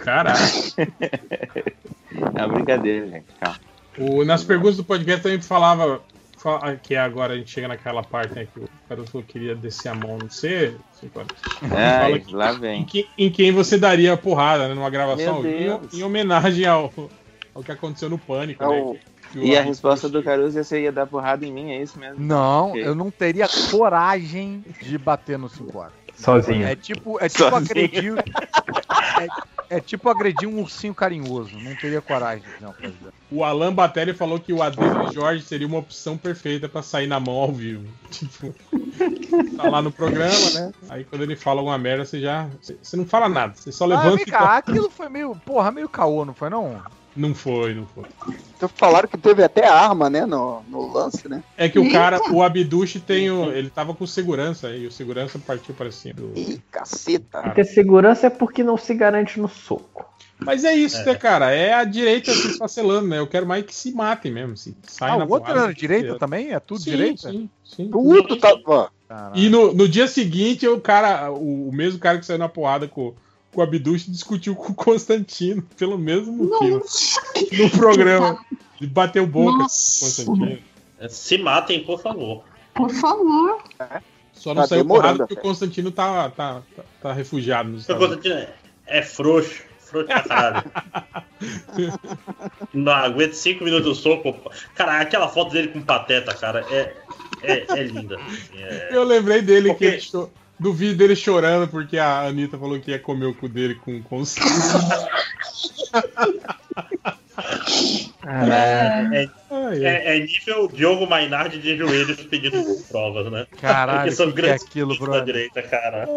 Caralho. 0.00 0.38
É 2.34 2.46
uma 2.46 2.48
brincadeira, 2.48 3.06
gente. 3.08 3.26
Calma. 3.38 3.60
O, 3.98 4.24
nas 4.24 4.42
perguntas 4.42 4.78
do 4.78 4.84
podcast 4.84 5.22
também 5.22 5.40
falava 5.40 6.00
que 6.82 6.94
agora 6.94 7.34
a 7.34 7.36
gente 7.36 7.50
chega 7.50 7.68
naquela 7.68 8.02
parte 8.02 8.34
né, 8.34 8.46
que 8.52 8.60
o 8.60 8.68
cara 8.88 9.02
queria 9.26 9.54
descer 9.54 9.88
a 9.88 9.94
mão 9.94 10.18
no 10.18 10.30
C. 10.30 10.76
É, 11.72 12.18
que, 12.20 12.34
lá 12.34 12.52
vem. 12.52 12.82
Em, 12.82 12.84
que, 12.84 13.08
em, 13.18 13.30
quem 13.30 13.52
você 13.52 13.76
daria 13.76 14.12
a 14.12 14.16
porrada 14.16 14.68
né, 14.68 14.74
numa 14.74 14.90
gravação 14.90 15.44
em, 15.44 15.98
em, 15.98 16.02
homenagem 16.02 16.66
ao, 16.66 16.92
ao 17.54 17.62
que 17.62 17.72
aconteceu 17.72 18.08
no 18.08 18.18
Pânico. 18.18 18.62
É 18.64 18.68
né, 18.68 18.98
que, 19.32 19.38
que 19.40 19.46
e 19.46 19.56
a 19.56 19.62
resposta 19.62 20.08
do 20.08 20.22
Caruso 20.22 20.58
ia 20.74 20.80
ia 20.80 20.92
dar 20.92 21.06
porrada 21.06 21.44
em 21.44 21.52
mim, 21.52 21.72
é 21.72 21.82
isso 21.82 21.98
mesmo? 21.98 22.16
Não, 22.18 22.70
okay. 22.70 22.86
eu 22.86 22.94
não 22.94 23.10
teria 23.10 23.46
coragem 23.70 24.64
de 24.80 24.96
bater 24.96 25.38
no 25.38 25.48
5 25.48 25.78
horas. 25.78 25.92
Sozinho. 26.16 26.66
É 26.66 26.74
tipo, 26.74 27.18
é 27.20 27.28
tipo 27.28 27.50
Sozinho. 27.50 27.70
agredir. 27.70 28.14
É, 29.18 29.26
é, 29.68 29.80
tipo 29.80 30.08
agredir 30.08 30.48
um 30.48 30.60
ursinho 30.60 30.94
carinhoso. 30.94 31.56
Não 31.58 31.74
teria 31.76 32.00
coragem, 32.00 32.44
não, 32.60 32.74
O 33.30 33.44
Alan 33.44 33.72
Batelli 33.72 34.12
falou 34.14 34.38
que 34.38 34.52
o 34.52 34.62
Adriano 34.62 35.12
Jorge 35.12 35.44
seria 35.44 35.66
uma 35.66 35.78
opção 35.78 36.16
perfeita 36.16 36.68
para 36.68 36.82
sair 36.82 37.06
na 37.06 37.20
mão 37.20 37.34
ao 37.34 37.52
vivo. 37.52 37.86
Tipo, 38.10 38.54
tá 39.56 39.68
lá 39.68 39.82
no 39.82 39.92
programa, 39.92 40.50
né? 40.54 40.72
Aí 40.88 41.04
quando 41.04 41.22
ele 41.22 41.36
fala 41.36 41.60
alguma 41.60 41.76
merda, 41.76 42.04
você 42.04 42.20
já. 42.20 42.48
Você 42.60 42.96
não 42.96 43.04
fala 43.04 43.28
nada, 43.28 43.54
você 43.54 43.70
só 43.70 43.84
levanta 43.84 44.08
ah, 44.08 44.16
vem 44.16 44.24
cá, 44.24 44.54
e. 44.54 44.58
Aquilo 44.58 44.90
foi 44.90 45.08
meio. 45.08 45.34
Porra, 45.44 45.70
meio 45.70 45.88
caô, 45.88 46.24
não 46.24 46.34
foi 46.34 46.48
não? 46.48 46.82
Não 47.16 47.34
foi, 47.34 47.74
não 47.74 47.86
foi. 47.86 48.04
Então 48.56 48.68
falaram 48.68 49.08
que 49.08 49.16
teve 49.16 49.42
até 49.42 49.66
arma, 49.66 50.10
né, 50.10 50.26
no, 50.26 50.62
no 50.68 50.92
lance, 50.92 51.28
né? 51.28 51.42
É 51.56 51.68
que 51.68 51.78
o 51.78 51.90
cara, 51.90 52.20
o 52.30 52.42
Abdush 52.42 53.00
tem 53.00 53.30
o, 53.30 53.50
ele 53.50 53.70
tava 53.70 53.94
com 53.94 54.06
segurança 54.06 54.70
e 54.70 54.86
o 54.86 54.92
segurança 54.92 55.38
partiu 55.38 55.74
para 55.74 55.90
cima. 55.90 56.14
Do... 56.14 56.32
Ih, 56.36 56.60
caceta. 56.70 57.42
Porque 57.42 57.64
segurança 57.64 58.26
é 58.26 58.30
porque 58.30 58.62
não 58.62 58.76
se 58.76 58.94
garante 58.94 59.40
no 59.40 59.48
soco. 59.48 60.04
Mas 60.38 60.64
é 60.64 60.74
isso, 60.74 60.98
é. 60.98 61.04
né, 61.06 61.14
cara? 61.14 61.50
É 61.50 61.72
a 61.72 61.84
direita 61.84 62.32
se 62.32 62.48
esfacelando, 62.48 63.08
né? 63.08 63.18
Eu 63.18 63.26
quero 63.26 63.46
mais 63.46 63.64
que 63.64 63.74
se 63.74 63.92
matem 63.92 64.30
mesmo. 64.30 64.56
Se 64.56 64.76
saem 64.82 65.20
ah, 65.20 65.24
o 65.24 65.30
outro 65.30 65.50
era 65.50 65.72
direita 65.72 66.18
também? 66.18 66.52
É 66.52 66.60
tudo 66.60 66.80
sim, 66.80 66.90
direita? 66.90 67.30
Sim, 67.30 67.48
sim. 67.64 67.88
Tudo 67.90 68.36
tá. 68.36 68.52
E 69.34 69.48
no, 69.48 69.72
no 69.72 69.88
dia 69.88 70.06
seguinte, 70.06 70.68
o 70.68 70.80
cara, 70.80 71.30
o, 71.30 71.68
o 71.68 71.72
mesmo 71.72 71.98
cara 71.98 72.18
que 72.18 72.26
saiu 72.26 72.38
na 72.38 72.48
porrada 72.48 72.86
com 72.86 73.14
o 73.60 73.62
Abduch 73.62 74.10
discutiu 74.10 74.54
com 74.54 74.72
o 74.72 74.74
Constantino 74.74 75.62
pelo 75.76 75.98
mesmo 75.98 76.32
motivo. 76.32 76.78
Nossa, 76.78 77.20
no 77.52 77.70
programa. 77.70 78.44
Ele 78.80 78.90
bateu 78.90 79.26
boca 79.26 79.58
Nossa. 79.58 80.24
com 80.24 80.32
o 80.32 80.38
Constantino. 80.38 80.62
Se 81.08 81.38
matem, 81.38 81.84
por 81.84 82.00
favor. 82.00 82.44
Por 82.74 82.90
favor. 82.90 83.62
Só 84.32 84.54
não 84.54 84.62
tá 84.62 84.68
saiu 84.68 84.86
porrada 84.86 85.18
porque 85.18 85.34
o 85.34 85.42
Constantino 85.42 85.90
tá, 85.90 86.30
tá, 86.30 86.62
tá, 86.76 86.82
tá 87.00 87.12
refugiado 87.12 87.70
nos 87.70 87.82
Estados 87.82 88.02
Unidos. 88.04 88.26
O 88.26 88.28
Constantino 88.28 88.56
é, 88.86 88.98
é 88.98 89.02
frouxo. 89.02 89.62
Frouxo 89.78 90.06
pra 90.08 90.22
caralho. 90.22 90.72
não 92.74 92.92
aguenta 92.92 93.34
cinco 93.34 93.64
minutos 93.64 93.86
do 93.86 93.94
soco. 93.94 94.34
Cara, 94.74 95.00
aquela 95.00 95.28
foto 95.28 95.52
dele 95.52 95.68
com 95.68 95.80
pateta, 95.80 96.34
cara, 96.34 96.64
é, 96.70 96.94
é, 97.42 97.64
é 97.68 97.82
linda. 97.84 98.18
É... 98.54 98.88
Eu 98.90 99.04
lembrei 99.04 99.40
dele 99.40 99.70
porque... 99.70 99.98
que 99.98 100.16
ele 100.16 100.28
do 100.58 100.72
vídeo 100.72 100.96
dele 100.96 101.16
chorando 101.16 101.68
porque 101.68 101.98
a 101.98 102.22
Anitta 102.22 102.58
falou 102.58 102.80
que 102.80 102.90
ia 102.90 102.98
comer 102.98 103.26
o 103.26 103.34
cu 103.34 103.48
dele 103.48 103.74
com 103.74 104.02
consciência. 104.02 104.80
É, 108.26 109.28
é, 109.50 110.16
é, 110.16 110.20
nível 110.20 110.68
Diogo 110.68 111.06
Mainardi 111.06 111.58
de 111.58 111.76
joelhos 111.76 112.20
pedindo 112.24 112.64
provas, 112.90 113.30
né? 113.30 113.46
Caralho, 113.60 114.10
que, 114.16 114.32
que 114.32 114.46
é 114.46 114.52
aquilo, 114.52 114.98
bro? 114.98 115.12
Da 115.12 115.20
direita, 115.20 115.62
cara. 115.62 116.08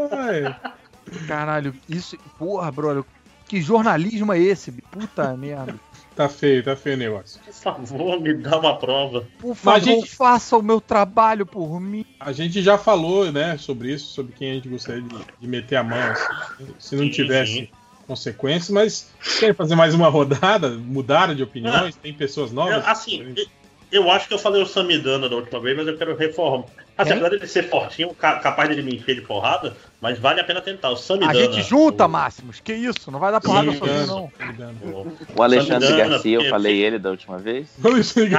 Caralho, 1.28 1.74
isso. 1.88 2.18
Porra, 2.38 2.72
brother. 2.72 3.04
Que 3.48 3.62
jornalismo 3.62 4.32
é 4.32 4.40
esse? 4.40 4.72
Puta 4.72 5.36
merda. 5.36 5.76
Tá 6.20 6.28
feio, 6.28 6.62
tá 6.62 6.76
feio 6.76 6.98
o 6.98 7.00
negócio. 7.00 7.40
Por 7.46 7.54
favor, 7.54 8.20
me 8.20 8.34
dá 8.34 8.60
uma 8.60 8.78
prova. 8.78 9.26
Por 9.38 9.56
favor, 9.56 9.80
gente... 9.80 10.10
faça 10.10 10.58
o 10.58 10.62
meu 10.62 10.82
trabalho 10.82 11.46
por 11.46 11.80
mim. 11.80 12.06
A 12.20 12.34
gente 12.34 12.62
já 12.62 12.78
falou, 12.78 13.32
né, 13.32 13.58
sobre 13.58 13.94
isso, 13.94 14.08
sobre 14.08 14.34
quem 14.34 14.52
a 14.52 14.54
gente 14.56 14.68
gostaria 14.68 15.02
de, 15.02 15.16
de 15.40 15.48
meter 15.48 15.78
a 15.78 15.84
mão, 15.84 15.98
assim, 15.98 16.68
se 16.78 16.96
não 16.98 17.06
sim, 17.06 17.12
tivesse 17.12 17.54
sim. 17.54 17.70
consequências, 18.06 18.70
mas 18.70 19.10
quer 19.40 19.56
fazer 19.56 19.76
mais 19.76 19.94
uma 19.94 20.10
rodada? 20.10 20.72
Mudaram 20.72 21.34
de 21.34 21.42
opiniões? 21.42 21.96
Ah, 21.96 22.00
Tem 22.04 22.14
pessoas 22.14 22.52
novas? 22.52 22.86
Assim, 22.86 23.34
eu 23.92 24.10
acho 24.12 24.28
que 24.28 24.34
eu 24.34 24.40
falei 24.40 24.62
o 24.62 24.66
Samidana 24.66 25.28
da 25.28 25.36
última 25.36 25.60
vez, 25.60 25.76
mas 25.76 25.88
eu 25.88 25.98
quero 25.98 26.16
reformar. 26.16 26.66
Assim, 26.98 27.12
é? 27.12 27.14
apesar 27.14 27.30
dele 27.30 27.48
ser 27.48 27.70
fortinho, 27.70 28.14
capaz 28.14 28.68
dele 28.68 28.82
me 28.82 28.98
encher 28.98 29.16
de 29.16 29.22
porrada, 29.22 29.74
mas 30.02 30.20
vale 30.20 30.42
a 30.42 30.44
pena 30.44 30.60
tentar. 30.60 30.90
O 30.90 30.98
Samidana. 30.98 31.32
A 31.32 31.34
gente 31.34 31.62
junta, 31.64 32.06
o... 32.06 32.10
Máximos. 32.10 32.60
Que 32.60 32.74
isso? 32.74 33.10
Não 33.10 33.20
vai 33.20 33.32
dar 33.32 33.40
porrada 33.40 33.72
sozinho, 33.72 34.06
não. 34.06 34.32
O 35.36 35.42
Alexandre 35.42 35.88
Samidana, 35.88 36.10
Garcia, 36.10 36.38
eu 36.38 36.50
falei 36.50 36.84
ele 36.84 37.00
da 37.00 37.10
última 37.10 37.38
vez. 37.38 37.68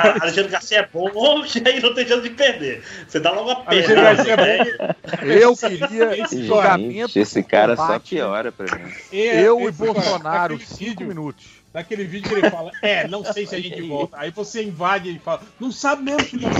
Ah, 0.00 0.22
Alexandre 0.22 0.50
Garcia 0.50 0.78
é 0.78 0.88
bom, 0.92 1.42
que 1.42 1.62
aí 1.66 1.80
não 1.80 1.94
tem 1.94 2.06
chance 2.06 2.22
de 2.22 2.30
perder. 2.30 2.82
Você 3.06 3.18
dá 3.18 3.30
logo 3.30 3.50
a 3.50 3.56
perda. 3.56 3.94
Garcia 3.94 4.34
é 4.34 4.36
bom. 4.36 4.94
Eu 5.24 5.56
queria 5.56 6.22
esse 6.22 6.46
julgamento. 6.46 7.18
Esse 7.18 7.42
cara 7.42 7.76
só 7.76 7.98
piora 7.98 8.52
pra 8.52 8.66
mim. 8.78 8.92
Eu 9.12 9.68
e 9.68 9.72
Bolsonaro, 9.72 10.58
cinco 10.60 11.04
minutos. 11.04 11.59
Daquele 11.72 12.02
vídeo 12.02 12.28
que 12.28 12.34
ele 12.34 12.50
fala, 12.50 12.72
é, 12.82 13.06
não 13.06 13.24
sei 13.24 13.46
se 13.46 13.54
a 13.54 13.60
gente 13.60 13.80
volta. 13.82 14.16
Aí 14.18 14.32
você 14.32 14.64
invade 14.64 15.08
e 15.08 15.20
fala, 15.20 15.42
não 15.60 15.70
sabe 15.70 16.02
mesmo 16.02 16.24
que 16.24 16.36
não. 16.36 16.50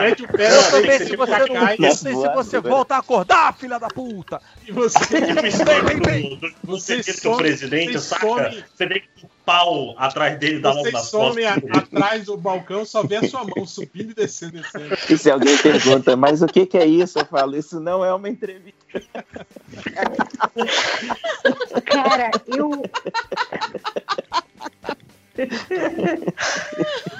Mete 0.00 0.22
o 0.22 0.28
pé, 0.28 0.56
eu 0.56 0.70
também, 0.70 0.98
se 1.00 1.16
você 1.16 1.38
não, 1.38 1.48
cai, 1.48 1.76
não 1.80 1.94
sei 1.96 2.14
se 2.14 2.28
você 2.28 2.60
volta 2.60 2.94
a 2.94 2.98
acordar, 2.98 3.54
filha 3.54 3.80
da 3.80 3.88
puta. 3.88 4.40
E 4.68 4.70
você. 4.70 5.04
vem, 5.06 5.34
vem, 5.82 6.00
vem. 6.00 6.40
Você 6.62 7.02
some, 7.02 7.34
o 7.34 7.38
presidente, 7.38 7.92
você 7.94 7.98
saca? 7.98 8.24
Some, 8.24 8.64
você 8.72 8.86
vê 8.86 9.00
que 9.00 9.24
o 9.24 9.28
pau 9.44 9.96
atrás 9.98 10.38
dele 10.38 10.60
dá 10.60 10.72
logo 10.72 10.88
nas 10.92 11.06
some 11.06 11.42
costas. 11.42 11.54
Some 11.54 11.78
atrás 11.78 12.24
do 12.26 12.36
balcão, 12.36 12.84
só 12.84 13.02
vê 13.02 13.16
a 13.16 13.28
sua 13.28 13.44
mão 13.44 13.66
subindo 13.66 14.12
e 14.12 14.14
descendo, 14.14 14.62
descendo. 14.62 14.96
E 15.10 15.18
se 15.18 15.28
alguém 15.28 15.58
pergunta, 15.58 16.16
mas 16.16 16.40
o 16.40 16.46
que, 16.46 16.66
que 16.66 16.78
é 16.78 16.86
isso? 16.86 17.18
Eu 17.18 17.26
falo, 17.26 17.56
isso 17.56 17.80
não 17.80 18.04
é 18.04 18.14
uma 18.14 18.28
entrevista. 18.28 18.81
Cara, 21.86 22.30
eu. 22.46 22.70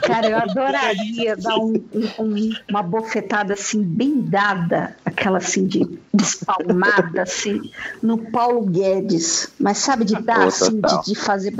Cara, 0.02 0.28
eu 0.28 0.36
adoraria 0.36 1.36
dar 1.36 1.56
um, 1.56 1.82
um, 2.18 2.50
uma 2.68 2.82
bofetada 2.82 3.54
assim, 3.54 3.82
bem 3.82 4.20
dada, 4.20 4.96
aquela 5.04 5.38
assim 5.38 5.66
de 5.66 5.98
despalmada, 6.12 7.22
assim, 7.22 7.70
no 8.02 8.18
Paulo 8.30 8.66
Guedes. 8.66 9.52
Mas 9.58 9.78
sabe, 9.78 10.04
de 10.04 10.20
dar 10.20 10.46
assim, 10.46 10.80
de, 10.80 11.04
de 11.04 11.14
fazer. 11.14 11.54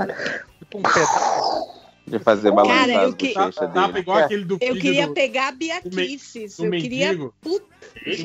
De 2.05 2.19
fazer 2.19 2.51
balançar 2.51 2.87
Cara, 2.87 3.03
eu, 3.05 3.13
que... 3.13 3.33
igual 3.99 4.17
aquele 4.17 4.43
do 4.43 4.57
eu 4.61 4.75
queria 4.75 5.07
do... 5.07 5.13
pegar 5.13 5.47
a 5.47 5.51
Bia 5.53 5.81
Kisses. 5.81 6.59
Eu 6.59 6.69
queria. 6.69 7.17
Puta, 7.41 7.65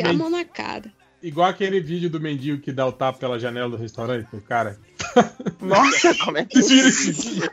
a 0.04 0.12
mão 0.12 0.28
na 0.28 0.44
cara. 0.44 0.92
Igual 1.20 1.48
aquele 1.48 1.80
vídeo 1.80 2.08
do 2.08 2.20
mendigo 2.20 2.62
que 2.62 2.70
dá 2.70 2.86
o 2.86 2.92
tapa 2.92 3.18
pela 3.18 3.40
janela 3.40 3.68
do 3.68 3.76
restaurante 3.76 4.28
o 4.32 4.40
cara. 4.40 4.78
Nossa, 5.60 6.14
como 6.24 6.38
é 6.38 6.44
que 6.44 6.62
Você 6.62 6.74
viram 6.74 6.88
esse 6.88 7.12
vídeo? 7.12 7.50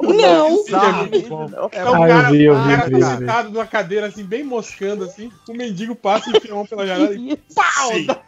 Não. 0.00 0.64
Não. 1.28 1.68
É 1.72 1.90
um 1.90 2.06
cara, 2.06 2.28
ah, 2.28 2.30
vi, 2.30 2.44
eu 2.44 2.62
vi, 2.62 2.76
cara 2.76 2.90
tá 2.90 3.18
sentado 3.18 3.50
numa 3.50 3.66
cadeira 3.66 4.06
assim, 4.06 4.24
bem 4.24 4.42
moscando 4.42 5.04
assim, 5.04 5.30
o 5.48 5.52
mendigo 5.52 5.94
passa 5.94 6.30
e 6.30 6.36
enfia 6.36 6.64
pela 6.64 6.86
janela 6.86 7.14
e 7.14 7.36
pau! 7.54 8.24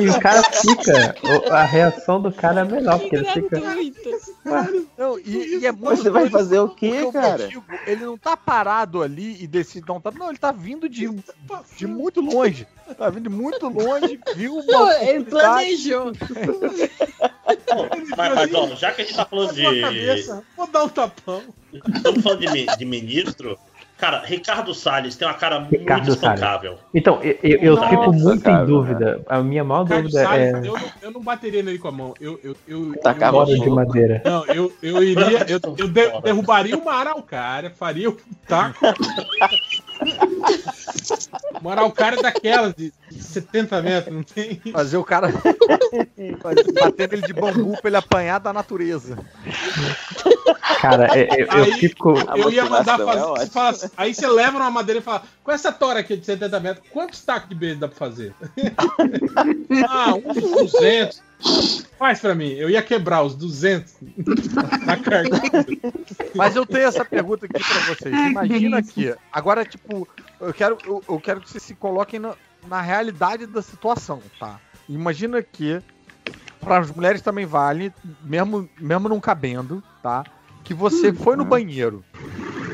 E 0.00 0.08
o 0.10 0.20
cara 0.20 0.42
fica. 0.42 1.14
A 1.50 1.62
reação 1.62 2.20
do 2.20 2.30
cara 2.32 2.60
é 2.60 2.64
melhor, 2.64 2.98
porque 2.98 3.16
ele 3.16 3.24
fica. 3.26 3.60
Não, 4.96 5.18
e, 5.18 5.58
e 5.60 5.66
é 5.66 5.72
muito 5.72 6.02
Você 6.02 6.10
vai 6.10 6.28
fazer 6.28 6.58
o 6.60 6.68
quê, 6.68 7.10
cara? 7.12 7.48
ele 7.86 8.04
não 8.04 8.18
tá 8.18 8.36
parado 8.36 9.02
ali 9.02 9.42
e 9.42 9.46
decide 9.46 9.86
dar 9.86 9.94
um 9.94 10.00
tapa. 10.00 10.18
Não, 10.18 10.28
ele 10.28 10.38
tá 10.38 10.52
vindo 10.52 10.88
de, 10.88 11.08
de 11.76 11.86
muito 11.86 12.20
longe. 12.20 12.66
Tá 12.96 13.10
vindo 13.10 13.28
de 13.28 13.34
muito 13.34 13.68
longe, 13.68 14.20
viu? 14.34 14.62
Não, 14.66 14.90
ele 15.02 15.24
planejou. 15.24 16.12
mas, 18.16 18.34
mas 18.34 18.54
ó, 18.54 18.66
já 18.76 18.92
que 18.92 19.02
a 19.02 19.04
gente 19.04 19.16
tá 19.16 19.24
falando 19.24 19.54
de. 19.54 19.62
Vou 20.56 20.66
dar 20.66 20.84
um 20.84 20.88
tapão. 20.88 21.42
Estamos 21.72 22.22
falando 22.22 22.40
de, 22.40 22.66
de 22.76 22.84
ministro. 22.84 23.58
Cara, 23.98 24.22
Ricardo 24.24 24.74
Salles 24.74 25.16
tem 25.16 25.26
uma 25.26 25.34
cara 25.34 25.60
Ricardo 25.60 26.04
muito 26.04 26.10
espancável. 26.10 26.78
Então, 26.92 27.18
eu, 27.22 27.38
eu, 27.42 27.58
eu 27.60 27.88
fico 27.88 28.12
muito 28.12 28.48
em 28.48 28.66
dúvida. 28.66 29.22
A 29.26 29.40
minha 29.40 29.64
maior 29.64 29.84
Ricardo 29.84 30.02
dúvida 30.02 30.22
Salles, 30.22 30.54
é. 30.54 30.58
Eu 30.58 30.62
não, 30.62 30.92
eu 31.02 31.10
não 31.12 31.20
bateria 31.22 31.62
nele 31.62 31.78
com 31.78 31.88
a 31.88 31.92
mão. 31.92 32.14
Eu, 32.20 32.38
eu, 32.44 32.56
eu, 32.68 32.92
tá 33.00 33.16
eu, 33.18 33.44
de 33.46 33.70
madeira. 33.70 34.22
Não, 34.24 34.44
eu, 34.46 34.72
eu 34.82 35.02
iria. 35.02 35.46
Eu, 35.48 35.60
eu 35.78 35.88
de, 35.88 36.20
derrubaria 36.22 36.76
uma 36.76 36.92
araucária, 36.92 37.70
faria 37.70 38.10
o 38.10 38.16
taco. 38.46 38.84
Uma 41.60 41.72
araucária 41.72 42.20
daquelas 42.20 42.74
de 42.74 42.92
70 43.10 43.82
metros, 43.82 44.14
não 44.14 44.22
tem? 44.22 44.60
Fazer 44.72 44.96
o 44.96 45.04
cara. 45.04 45.32
Batendo 46.80 47.14
ele 47.14 47.26
de 47.26 47.32
bambu 47.32 47.76
pra 47.80 47.88
ele 47.88 47.96
apanhar 47.96 48.38
da 48.38 48.52
natureza. 48.52 49.18
Cara, 50.80 51.08
eu, 51.18 51.46
eu, 51.46 51.52
aí, 51.52 51.72
fico. 51.74 52.14
Eu 52.36 52.50
ia 52.50 52.64
mandar 52.66 52.98
fazer. 52.98 53.42
É 53.42 53.46
fala, 53.46 53.76
aí 53.96 54.14
você 54.14 54.26
leva 54.26 54.58
uma 54.58 54.70
madeira 54.70 55.00
e 55.00 55.02
fala: 55.02 55.22
com 55.42 55.52
essa 55.52 55.72
tora 55.72 56.00
aqui 56.00 56.16
de 56.16 56.26
70 56.26 56.60
metros, 56.60 56.86
quantos 56.90 57.20
tacos 57.22 57.48
de 57.48 57.54
beijo 57.54 57.80
dá 57.80 57.88
pra 57.88 57.96
fazer? 57.96 58.34
ah, 59.88 60.14
uns 60.14 60.72
200. 60.72 61.26
Faz 61.98 62.20
pra 62.20 62.34
mim, 62.34 62.50
eu 62.50 62.68
ia 62.68 62.82
quebrar 62.82 63.22
os 63.22 63.34
200 63.34 63.94
na 64.84 64.96
carga. 64.98 65.40
Mas 66.34 66.54
eu 66.54 66.66
tenho 66.66 66.86
essa 66.86 67.04
pergunta 67.04 67.46
aqui 67.46 67.64
pra 67.64 67.94
vocês. 67.94 68.14
Imagina 68.14 68.78
aqui, 68.78 69.14
agora, 69.32 69.64
tipo, 69.64 70.06
eu 70.40 70.52
quero, 70.52 70.78
eu, 70.84 71.02
eu 71.08 71.20
quero 71.20 71.40
que 71.40 71.50
vocês 71.50 71.62
se 71.62 71.74
coloquem 71.74 72.20
na, 72.20 72.34
na 72.68 72.82
realidade 72.82 73.46
da 73.46 73.62
situação, 73.62 74.20
tá? 74.38 74.60
Imagina 74.88 75.42
que 75.42 75.80
para 76.60 76.78
as 76.78 76.90
mulheres 76.90 77.22
também 77.22 77.46
vale, 77.46 77.92
mesmo, 78.22 78.68
mesmo 78.78 79.08
não 79.08 79.20
cabendo, 79.20 79.82
tá? 80.02 80.24
Que 80.64 80.74
você 80.74 81.12
foi 81.12 81.36
no 81.36 81.44
banheiro 81.44 82.04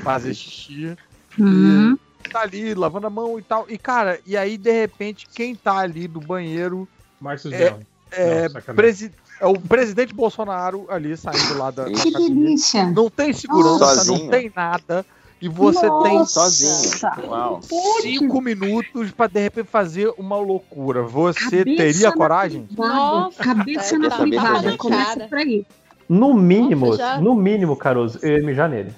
fazer 0.02 0.34
xixi 0.34 0.96
uhum. 1.38 1.96
tá 2.30 2.40
ali 2.40 2.74
lavando 2.74 3.06
a 3.06 3.10
mão 3.10 3.38
e 3.38 3.42
tal. 3.42 3.66
E, 3.68 3.78
cara, 3.78 4.20
e 4.26 4.36
aí, 4.36 4.56
de 4.56 4.72
repente, 4.72 5.26
quem 5.32 5.54
tá 5.54 5.78
ali 5.78 6.08
do 6.08 6.20
banheiro. 6.20 6.88
Márcio 7.20 7.54
é, 7.54 7.78
é, 8.12 8.48
não, 8.48 8.74
presi 8.74 9.10
é 9.40 9.46
o 9.46 9.58
presidente 9.58 10.14
Bolsonaro 10.14 10.86
ali 10.88 11.16
saindo 11.16 11.58
lá 11.58 11.70
da. 11.70 11.84
Que 11.86 12.12
delícia! 12.12 12.86
Não 12.86 13.10
tem 13.10 13.32
segurança, 13.32 13.96
Sozinho. 13.96 14.18
não 14.24 14.28
tem 14.30 14.52
nada. 14.54 15.04
E 15.40 15.48
você 15.48 15.88
Nossa. 15.88 16.08
tem 16.08 16.24
sozinho. 16.24 17.60
cinco 18.00 18.40
minutos 18.40 19.10
para 19.10 19.26
de 19.26 19.40
repente 19.40 19.66
fazer 19.66 20.12
uma 20.16 20.36
loucura. 20.36 21.02
Você 21.02 21.58
Cabeça 21.58 21.76
teria 21.76 22.12
coragem? 22.12 22.68
Nossa, 22.76 23.42
Cabeça 23.42 23.98
na 23.98 24.10
privada, 24.10 24.76
começa 24.76 25.26
por 25.26 25.38
aí. 25.38 25.66
No 26.08 26.32
mínimo, 26.32 26.90
Nossa, 26.90 27.18
no 27.18 27.34
mínimo, 27.34 27.74
Caruso, 27.74 28.20
eu 28.22 28.38
ia 28.38 28.46
mijar 28.46 28.68
nele. 28.68 28.92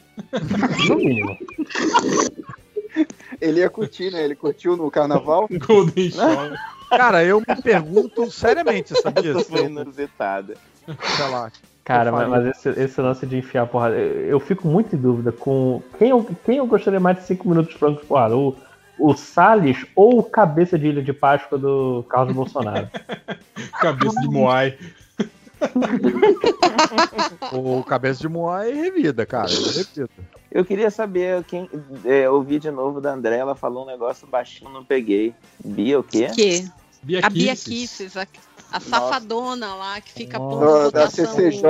no 0.88 0.96
mínimo. 0.96 1.34
Ele 3.40 3.60
ia 3.60 3.70
curtir, 3.70 4.10
né? 4.10 4.24
Ele 4.24 4.34
curtiu 4.34 4.76
no 4.76 4.90
carnaval. 4.90 5.48
Golden 5.66 6.10
Shower. 6.10 6.58
Cara, 6.90 7.24
eu 7.24 7.40
me 7.40 7.62
pergunto 7.62 8.30
seriamente, 8.30 8.94
sabia? 9.00 9.38
Foi 9.44 9.64
inusitada. 9.66 10.54
Sei 10.86 11.28
lá. 11.28 11.50
Cara, 11.84 12.10
mas, 12.10 12.28
mas, 12.28 12.46
esse, 12.46 12.68
esse 12.80 13.00
lance 13.00 13.26
de 13.26 13.36
enfiar 13.36 13.66
porrada, 13.66 13.96
eu, 13.96 14.28
eu, 14.28 14.40
fico 14.40 14.66
muito 14.66 14.96
em 14.96 14.98
dúvida 14.98 15.30
com 15.30 15.82
quem 15.98 16.08
eu, 16.08 16.26
quem 16.44 16.56
eu 16.56 16.66
gostaria 16.66 16.98
mais 16.98 17.18
de 17.18 17.24
5 17.24 17.46
minutos 17.46 17.74
francos 17.74 18.00
de 18.00 18.06
porrada, 18.06 18.34
o, 18.34 18.56
o 18.98 19.14
Salles 19.14 19.84
ou 19.94 20.18
o 20.18 20.22
cabeça 20.22 20.78
de 20.78 20.86
Ilha 20.86 21.02
de 21.02 21.12
Páscoa 21.12 21.58
do 21.58 22.02
Carlos 22.08 22.32
Bolsonaro? 22.34 22.88
cabeça 23.80 24.18
de 24.18 24.28
Moai. 24.28 24.78
o 27.52 27.84
cabeça 27.84 28.20
de 28.20 28.28
Moai 28.28 28.72
revida, 28.72 29.26
cara. 29.26 29.48
Revida. 29.48 30.08
Eu 30.54 30.64
queria 30.64 30.88
saber 30.88 31.42
quem. 31.42 31.68
É, 32.04 32.30
ouvi 32.30 32.60
de 32.60 32.70
novo 32.70 33.00
da 33.00 33.12
André, 33.12 33.38
ela 33.38 33.56
falou 33.56 33.82
um 33.82 33.86
negócio 33.86 34.24
baixinho, 34.24 34.70
não 34.70 34.84
peguei. 34.84 35.34
Bia 35.64 35.98
o 35.98 36.04
quê? 36.04 36.28
Que? 36.32 36.70
Bia 37.02 37.20
a 37.24 37.28
Bia 37.28 37.56
Kisses, 37.56 38.16
a, 38.16 38.24
a 38.70 38.78
safadona 38.78 39.74
lá 39.74 40.00
que 40.00 40.12
fica 40.12 40.38
pondo 40.38 40.92
da 40.92 41.10
CCJ. 41.10 41.66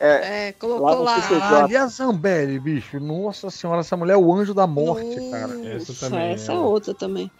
É, 0.00 0.48
é 0.48 0.52
colocou 0.52 1.04
lá. 1.04 1.16
Ah, 1.40 1.66
e 1.70 1.76
a 1.76 1.86
Zambelli, 1.86 2.58
bicho? 2.58 2.98
Nossa 2.98 3.50
senhora, 3.50 3.80
essa 3.80 3.96
mulher 3.96 4.14
é 4.14 4.16
o 4.16 4.34
anjo 4.34 4.52
da 4.52 4.66
morte, 4.66 5.06
Nossa, 5.06 5.30
cara. 5.30 5.66
Essa 5.68 5.94
também. 5.94 6.32
Essa 6.32 6.52
é 6.52 6.58
outra 6.58 6.92
também. 6.92 7.30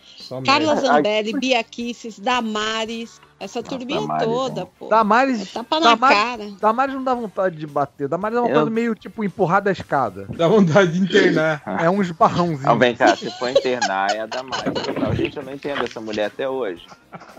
Carla 0.46 0.76
Zambelli, 0.76 1.32
Bia 1.40 1.64
Kisses, 1.64 2.20
Damares. 2.20 3.20
Essa 3.42 3.60
turminha 3.60 4.00
Damares, 4.00 4.24
toda, 4.24 4.60
né? 4.60 4.70
pô. 4.78 4.86
Damares. 4.86 5.50
É 5.50 5.52
tapa 5.52 5.80
na 5.80 5.90
Damares, 5.96 6.16
cara. 6.16 6.50
Damares 6.60 6.94
não 6.94 7.02
dá 7.02 7.12
vontade 7.12 7.56
de 7.56 7.66
bater. 7.66 8.06
Damares 8.06 8.36
dá 8.36 8.40
vontade 8.40 8.60
Eu... 8.60 8.70
meio 8.70 8.94
tipo 8.94 9.24
empurrar 9.24 9.60
da 9.60 9.72
escada. 9.72 10.26
Dá 10.28 10.46
vontade 10.46 10.92
de 10.92 11.00
internar. 11.00 11.60
é 11.82 11.90
um 11.90 12.00
esbarrãozinho. 12.00 12.62
Não, 12.62 12.78
vem 12.78 12.94
cá, 12.94 13.16
se 13.16 13.28
for 13.40 13.50
internar 13.50 14.14
é 14.14 14.20
a 14.20 14.26
Damares. 14.26 14.72
Não, 14.96 15.12
gente, 15.12 15.36
eu 15.36 15.42
não 15.42 15.52
entendo 15.52 15.82
essa 15.82 16.00
mulher 16.00 16.26
até 16.26 16.48
hoje. 16.48 16.86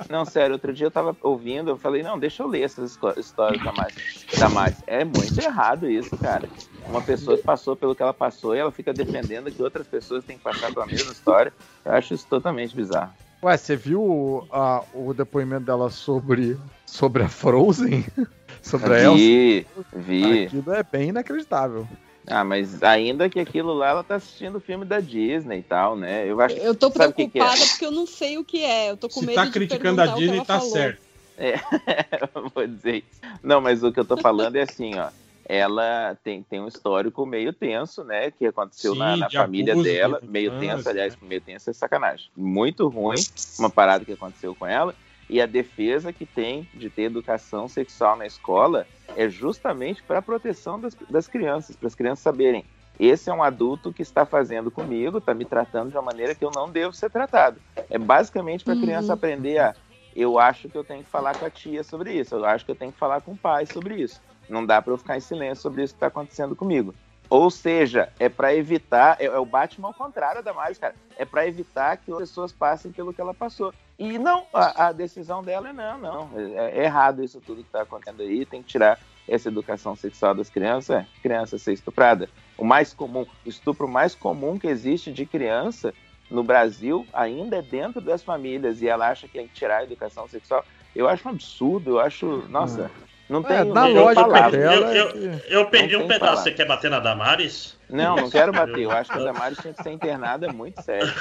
Não, 0.09 0.25
sério, 0.25 0.55
outro 0.55 0.73
dia 0.73 0.87
eu 0.87 0.91
tava 0.91 1.15
ouvindo, 1.21 1.69
eu 1.71 1.77
falei, 1.77 2.03
não, 2.03 2.19
deixa 2.19 2.43
eu 2.43 2.47
ler 2.47 2.63
essas 2.63 2.99
histórias 3.15 3.61
da 3.61 3.71
Damares. 3.71 4.25
Damares. 4.37 4.83
É 4.85 5.05
muito 5.05 5.39
errado 5.39 5.89
isso, 5.89 6.17
cara. 6.17 6.49
Uma 6.85 7.01
pessoa 7.01 7.37
que 7.37 7.43
passou 7.43 7.77
pelo 7.77 7.95
que 7.95 8.03
ela 8.03 8.13
passou 8.13 8.53
e 8.53 8.59
ela 8.59 8.73
fica 8.73 8.91
defendendo 8.91 9.49
que 9.49 9.63
outras 9.63 9.87
pessoas 9.87 10.25
têm 10.25 10.37
que 10.37 10.43
passar 10.43 10.73
pela 10.73 10.85
mesma 10.85 11.13
história. 11.13 11.53
Eu 11.85 11.93
acho 11.93 12.13
isso 12.13 12.27
totalmente 12.29 12.75
bizarro. 12.75 13.13
Ué, 13.43 13.57
você 13.57 13.75
viu 13.75 14.47
a, 14.49 14.83
o 14.93 15.13
depoimento 15.13 15.65
dela 15.65 15.89
sobre, 15.89 16.57
sobre 16.85 17.23
a 17.23 17.27
Frozen? 17.27 18.05
sobre 18.63 18.93
a 18.93 18.99
Elsa? 19.01 19.17
Vi, 19.17 19.67
vi. 19.93 20.43
Aquilo 20.45 20.71
é 20.73 20.81
bem 20.81 21.09
inacreditável. 21.09 21.85
Ah, 22.25 22.45
mas 22.45 22.81
ainda 22.81 23.29
que 23.29 23.37
aquilo 23.41 23.73
lá, 23.73 23.89
ela 23.89 24.03
tá 24.03 24.15
assistindo 24.15 24.55
o 24.55 24.61
filme 24.61 24.85
da 24.85 25.01
Disney 25.01 25.59
e 25.59 25.61
tal, 25.63 25.97
né? 25.97 26.25
Eu 26.25 26.39
acho 26.39 26.55
Eu 26.55 26.73
tô 26.73 26.89
preocupada 26.89 27.13
que 27.13 27.29
que 27.31 27.39
é? 27.63 27.67
porque 27.67 27.85
eu 27.85 27.91
não 27.91 28.07
sei 28.07 28.37
o 28.37 28.45
que 28.45 28.63
é. 28.63 28.91
Eu 28.91 28.95
tô 28.95 29.09
com 29.09 29.19
Se 29.19 29.25
medo 29.25 29.35
tá 29.35 29.45
de 29.45 29.51
criticando 29.51 30.01
a 30.01 30.07
Disney, 30.07 30.37
tá 30.45 30.59
falou. 30.59 30.71
certo. 30.71 31.01
É, 31.37 31.55
vou 32.55 32.65
dizer 32.65 32.97
isso. 32.97 33.21
Não, 33.43 33.59
mas 33.59 33.83
o 33.83 33.91
que 33.91 33.99
eu 33.99 34.05
tô 34.05 34.15
falando 34.15 34.55
é 34.55 34.61
assim, 34.61 34.97
ó 34.97 35.09
ela 35.45 36.17
tem, 36.23 36.43
tem 36.43 36.61
um 36.61 36.67
histórico 36.67 37.25
meio 37.25 37.51
tenso, 37.53 38.03
né? 38.03 38.31
Que 38.31 38.45
aconteceu 38.47 38.93
Sim, 38.93 38.99
na, 38.99 39.17
na 39.17 39.29
família 39.29 39.73
abuso, 39.73 39.87
dela. 39.87 40.19
Meio 40.23 40.59
tenso, 40.59 40.87
aliás, 40.87 41.17
meio 41.21 41.41
tenso 41.41 41.69
é 41.69 41.73
sacanagem. 41.73 42.29
Muito 42.35 42.87
ruim, 42.87 43.19
uma 43.59 43.69
parada 43.69 44.05
que 44.05 44.13
aconteceu 44.13 44.55
com 44.55 44.65
ela. 44.65 44.95
E 45.29 45.41
a 45.41 45.45
defesa 45.45 46.11
que 46.11 46.25
tem 46.25 46.67
de 46.73 46.89
ter 46.89 47.03
educação 47.03 47.67
sexual 47.67 48.15
na 48.15 48.25
escola 48.25 48.85
é 49.15 49.29
justamente 49.29 50.03
para 50.03 50.19
a 50.19 50.21
proteção 50.21 50.79
das, 50.79 50.95
das 51.09 51.27
crianças, 51.27 51.75
para 51.75 51.87
as 51.87 51.95
crianças 51.95 52.23
saberem 52.23 52.65
esse 52.99 53.29
é 53.29 53.33
um 53.33 53.41
adulto 53.41 53.91
que 53.91 54.01
está 54.01 54.25
fazendo 54.25 54.69
comigo, 54.69 55.17
está 55.17 55.33
me 55.33 55.45
tratando 55.45 55.89
de 55.89 55.95
uma 55.95 56.03
maneira 56.03 56.35
que 56.35 56.45
eu 56.45 56.51
não 56.53 56.69
devo 56.69 56.93
ser 56.93 57.09
tratado. 57.09 57.59
É 57.89 57.97
basicamente 57.97 58.63
para 58.63 58.75
a 58.75 58.79
criança 58.79 59.07
uhum. 59.07 59.13
aprender 59.13 59.57
a 59.57 59.75
eu 60.15 60.37
acho 60.37 60.69
que 60.69 60.77
eu 60.77 60.83
tenho 60.83 61.03
que 61.03 61.09
falar 61.09 61.35
com 61.35 61.43
a 61.43 61.49
tia 61.49 61.83
sobre 61.83 62.13
isso, 62.13 62.35
eu 62.35 62.45
acho 62.45 62.63
que 62.63 62.69
eu 62.69 62.75
tenho 62.75 62.91
que 62.91 62.99
falar 62.99 63.21
com 63.21 63.31
o 63.31 63.37
pai 63.37 63.65
sobre 63.65 63.95
isso. 63.95 64.21
Não 64.49 64.65
dá 64.65 64.81
para 64.81 64.93
eu 64.93 64.97
ficar 64.97 65.17
em 65.17 65.21
silêncio 65.21 65.61
sobre 65.61 65.83
isso 65.83 65.93
que 65.93 65.97
está 65.97 66.07
acontecendo 66.07 66.55
comigo. 66.55 66.93
Ou 67.29 67.49
seja, 67.49 68.09
é 68.19 68.29
para 68.29 68.53
evitar, 68.53 69.17
é, 69.19 69.25
é, 69.25 69.39
o 69.39 69.45
Batman 69.45 69.87
ao 69.87 69.93
contrário 69.93 70.43
da 70.43 70.53
Miles, 70.53 70.77
cara. 70.77 70.95
É 71.17 71.25
para 71.25 71.47
evitar 71.47 71.97
que 71.97 72.11
as 72.11 72.17
pessoas 72.17 72.51
passem 72.51 72.91
pelo 72.91 73.13
que 73.13 73.21
ela 73.21 73.33
passou. 73.33 73.73
E 73.97 74.17
não, 74.19 74.45
a, 74.53 74.87
a 74.87 74.91
decisão 74.91 75.43
dela 75.43 75.69
é 75.69 75.73
não, 75.73 75.97
não. 75.97 76.29
É, 76.35 76.79
é 76.79 76.83
errado 76.83 77.23
isso 77.23 77.39
tudo 77.41 77.61
que 77.61 77.69
está 77.69 77.81
acontecendo 77.81 78.21
aí, 78.21 78.45
tem 78.45 78.61
que 78.61 78.69
tirar 78.69 78.99
essa 79.27 79.47
educação 79.47 79.95
sexual 79.95 80.35
das 80.35 80.49
crianças, 80.49 80.97
é 80.97 81.07
criança 81.21 81.57
ser 81.57 81.73
estuprada. 81.73 82.29
O 82.57 82.65
mais 82.65 82.93
comum, 82.93 83.25
o 83.45 83.49
estupro 83.49 83.87
mais 83.87 84.13
comum 84.13 84.59
que 84.59 84.67
existe 84.67 85.11
de 85.11 85.25
criança 85.25 85.93
no 86.29 86.43
Brasil 86.43 87.07
ainda 87.13 87.57
é 87.57 87.61
dentro 87.61 88.01
das 88.01 88.23
famílias 88.23 88.81
e 88.81 88.87
ela 88.87 89.09
acha 89.09 89.27
que 89.27 89.33
tem 89.33 89.47
que 89.47 89.53
tirar 89.53 89.77
a 89.77 89.83
educação 89.83 90.27
sexual. 90.27 90.65
Eu 90.95 91.07
acho 91.07 91.27
um 91.27 91.31
absurdo, 91.31 91.91
eu 91.91 91.99
acho, 91.99 92.43
nossa, 92.49 92.91
não 93.29 93.39
é, 93.41 93.43
tem 93.43 93.57
é, 93.57 93.63
na 93.63 93.85
lógica 93.87 94.51
dela. 94.51 94.95
Eu, 94.95 95.09
eu, 95.09 95.39
eu 95.47 95.65
perdi 95.67 95.95
um 95.95 96.07
pedaço. 96.07 96.19
Palavra. 96.19 96.43
Você 96.43 96.51
quer 96.51 96.65
bater 96.65 96.91
na 96.91 96.99
Damares? 96.99 97.77
Não, 97.89 98.15
não 98.15 98.29
quero 98.29 98.51
bater. 98.51 98.79
Eu 98.79 98.91
acho 98.91 99.11
que 99.11 99.17
a 99.17 99.23
Damares 99.23 99.57
tinha 99.59 99.73
que 99.73 99.83
ser 99.83 99.91
internada 99.91 100.51
muito 100.51 100.81
sério. 100.81 101.13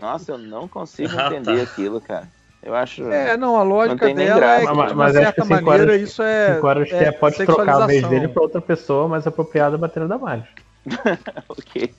Nossa, 0.00 0.32
eu 0.32 0.38
não 0.38 0.66
consigo 0.66 1.12
ah, 1.18 1.26
entender 1.26 1.56
tá. 1.56 1.62
aquilo, 1.62 2.00
cara. 2.00 2.28
Eu 2.62 2.74
acho. 2.74 3.06
É, 3.10 3.36
não, 3.36 3.56
a 3.56 3.62
lógica 3.62 4.08
não 4.08 4.14
dela 4.14 4.44
é 4.44 4.66
que, 4.66 4.72
mas, 4.72 4.88
de 4.88 4.94
uma 4.94 5.12
certa 5.12 5.44
maneira, 5.44 5.82
horas, 5.84 6.00
isso 6.00 6.22
é. 6.22 6.54
Cinco 6.54 6.66
horas 6.66 6.92
é, 6.92 7.12
pode 7.12 7.36
trocar 7.44 7.82
a 7.82 7.86
vez 7.86 8.08
dele 8.08 8.26
para 8.26 8.42
outra 8.42 8.60
pessoa 8.60 9.06
mais 9.06 9.26
apropriada 9.26 9.76
batendo 9.76 10.08
da 10.08 10.16
Damares. 10.16 10.44
ok. 11.48 11.94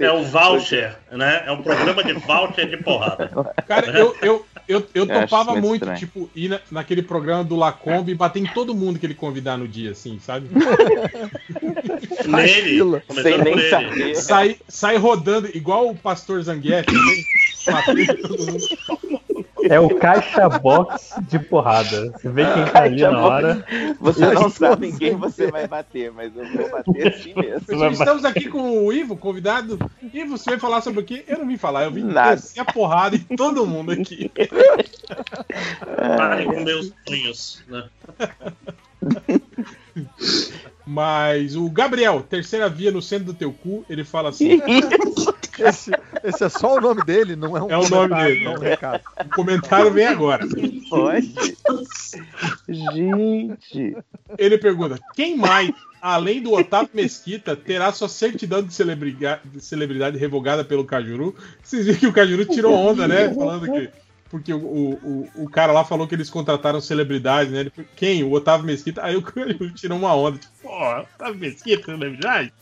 é 0.00 0.12
o 0.12 0.24
voucher, 0.24 0.96
né? 1.10 1.44
É 1.46 1.52
um 1.52 1.62
programa 1.62 2.04
de 2.04 2.12
voucher 2.12 2.68
de 2.68 2.76
porrada. 2.76 3.30
Cara, 3.66 3.98
eu, 3.98 4.14
eu, 4.20 4.46
eu, 4.68 4.86
eu 4.94 5.06
topava 5.06 5.56
muito, 5.56 5.82
estranho. 5.82 5.98
tipo, 5.98 6.30
ir 6.34 6.50
na, 6.50 6.60
naquele 6.70 7.02
programa 7.02 7.42
do 7.42 7.56
Lacombe 7.56 8.12
e 8.12 8.14
bater 8.14 8.40
em 8.40 8.46
todo 8.46 8.74
mundo 8.74 8.98
que 8.98 9.06
ele 9.06 9.14
convidar 9.14 9.56
no 9.56 9.66
dia, 9.66 9.92
assim, 9.92 10.18
sabe? 10.18 10.48
Nele, 12.26 13.02
sem 13.22 13.38
nem 13.38 13.70
saber. 13.70 14.14
Sai, 14.16 14.58
sai 14.68 14.96
rodando 14.96 15.48
igual 15.54 15.88
o 15.88 15.96
pastor 15.96 16.42
Zanguetti, 16.42 16.92
todo 18.22 18.46
mundo. 18.46 18.95
É 19.70 19.80
o 19.80 19.94
caixa 19.96 20.48
box 20.48 21.14
de 21.28 21.38
porrada. 21.38 22.10
Você 22.12 22.28
vê 22.28 22.44
quem 22.52 22.64
tá 22.66 22.82
ali 22.82 23.02
na 23.02 23.20
hora. 23.20 23.66
Você 24.00 24.26
não 24.26 24.48
sabe 24.50 24.88
em 24.88 24.96
quem 24.96 25.16
você 25.16 25.50
vai 25.50 25.66
bater, 25.66 26.12
mas 26.12 26.32
eu 26.36 26.44
vou 26.52 26.70
bater 26.70 27.08
assim 27.08 27.34
mesmo. 27.34 27.92
Estamos 27.92 28.24
aqui 28.24 28.48
com 28.48 28.86
o 28.86 28.92
Ivo, 28.92 29.16
convidado. 29.16 29.78
Ivo, 30.12 30.36
você 30.36 30.50
vai 30.50 30.58
falar 30.58 30.80
sobre 30.80 31.00
o 31.00 31.04
quê? 31.04 31.24
Eu 31.26 31.38
não 31.38 31.46
vim 31.46 31.56
falar, 31.56 31.84
eu 31.84 31.90
vim 31.90 32.06
descer 32.06 32.60
a 32.60 32.64
porrada 32.64 33.16
em 33.16 33.36
todo 33.36 33.66
mundo 33.66 33.92
aqui. 33.92 34.30
Parem 36.16 36.46
com 36.46 36.60
meus 36.62 36.92
punhos, 37.04 37.62
né? 37.68 37.84
Mas 40.86 41.56
o 41.56 41.68
Gabriel, 41.68 42.24
terceira 42.28 42.68
via 42.68 42.92
no 42.92 43.02
centro 43.02 43.26
do 43.26 43.34
teu 43.34 43.52
cu, 43.52 43.84
ele 43.88 44.04
fala 44.04 44.28
assim. 44.28 44.60
esse, 45.58 45.90
esse, 46.22 46.44
é 46.44 46.48
só 46.48 46.76
o 46.76 46.80
nome 46.80 47.02
dele, 47.04 47.36
não 47.36 47.56
é 47.56 47.62
um 47.62 47.70
É 47.70 47.78
o 47.78 47.88
nome 47.88 48.14
dele, 48.14 48.44
não 48.44 48.52
é 48.52 48.58
um 48.58 48.60
recado. 48.60 49.00
O 49.24 49.28
comentário 49.30 49.90
vem 49.90 50.06
agora. 50.06 50.46
Pode. 50.88 51.34
Gente. 52.68 53.96
Ele 54.38 54.58
pergunta: 54.58 54.98
quem 55.14 55.36
mais, 55.36 55.70
além 56.00 56.42
do 56.42 56.52
Otávio 56.52 56.90
Mesquita, 56.94 57.56
terá 57.56 57.92
sua 57.92 58.08
certidão 58.08 58.62
de 58.62 58.72
celebridade, 58.72 59.42
de 59.44 59.60
celebridade 59.60 60.18
revogada 60.18 60.64
pelo 60.64 60.84
Cajuru? 60.84 61.34
Vocês 61.62 61.86
viram 61.86 61.98
que 62.00 62.06
o 62.06 62.12
Cajuru 62.12 62.44
tirou 62.44 62.74
onda, 62.74 63.06
né? 63.08 63.32
Falando 63.32 63.70
que 63.70 63.90
porque 64.28 64.52
o, 64.52 64.58
o, 64.58 65.28
o 65.36 65.48
cara 65.48 65.72
lá 65.72 65.84
falou 65.84 66.06
que 66.06 66.14
eles 66.14 66.28
contrataram 66.28 66.80
celebridade, 66.80 67.50
né? 67.50 67.60
Ele, 67.60 67.72
quem? 67.94 68.24
O 68.24 68.32
Otávio 68.32 68.66
Mesquita. 68.66 69.04
Aí 69.04 69.16
o 69.16 69.22
cara 69.22 69.54
tirou 69.74 69.98
uma 69.98 70.14
onda, 70.14 70.38
tipo, 70.38 70.52
pô, 70.62 71.00
Otávio 71.00 71.40
Mesquita, 71.40 71.84
celebridade? 71.84 72.52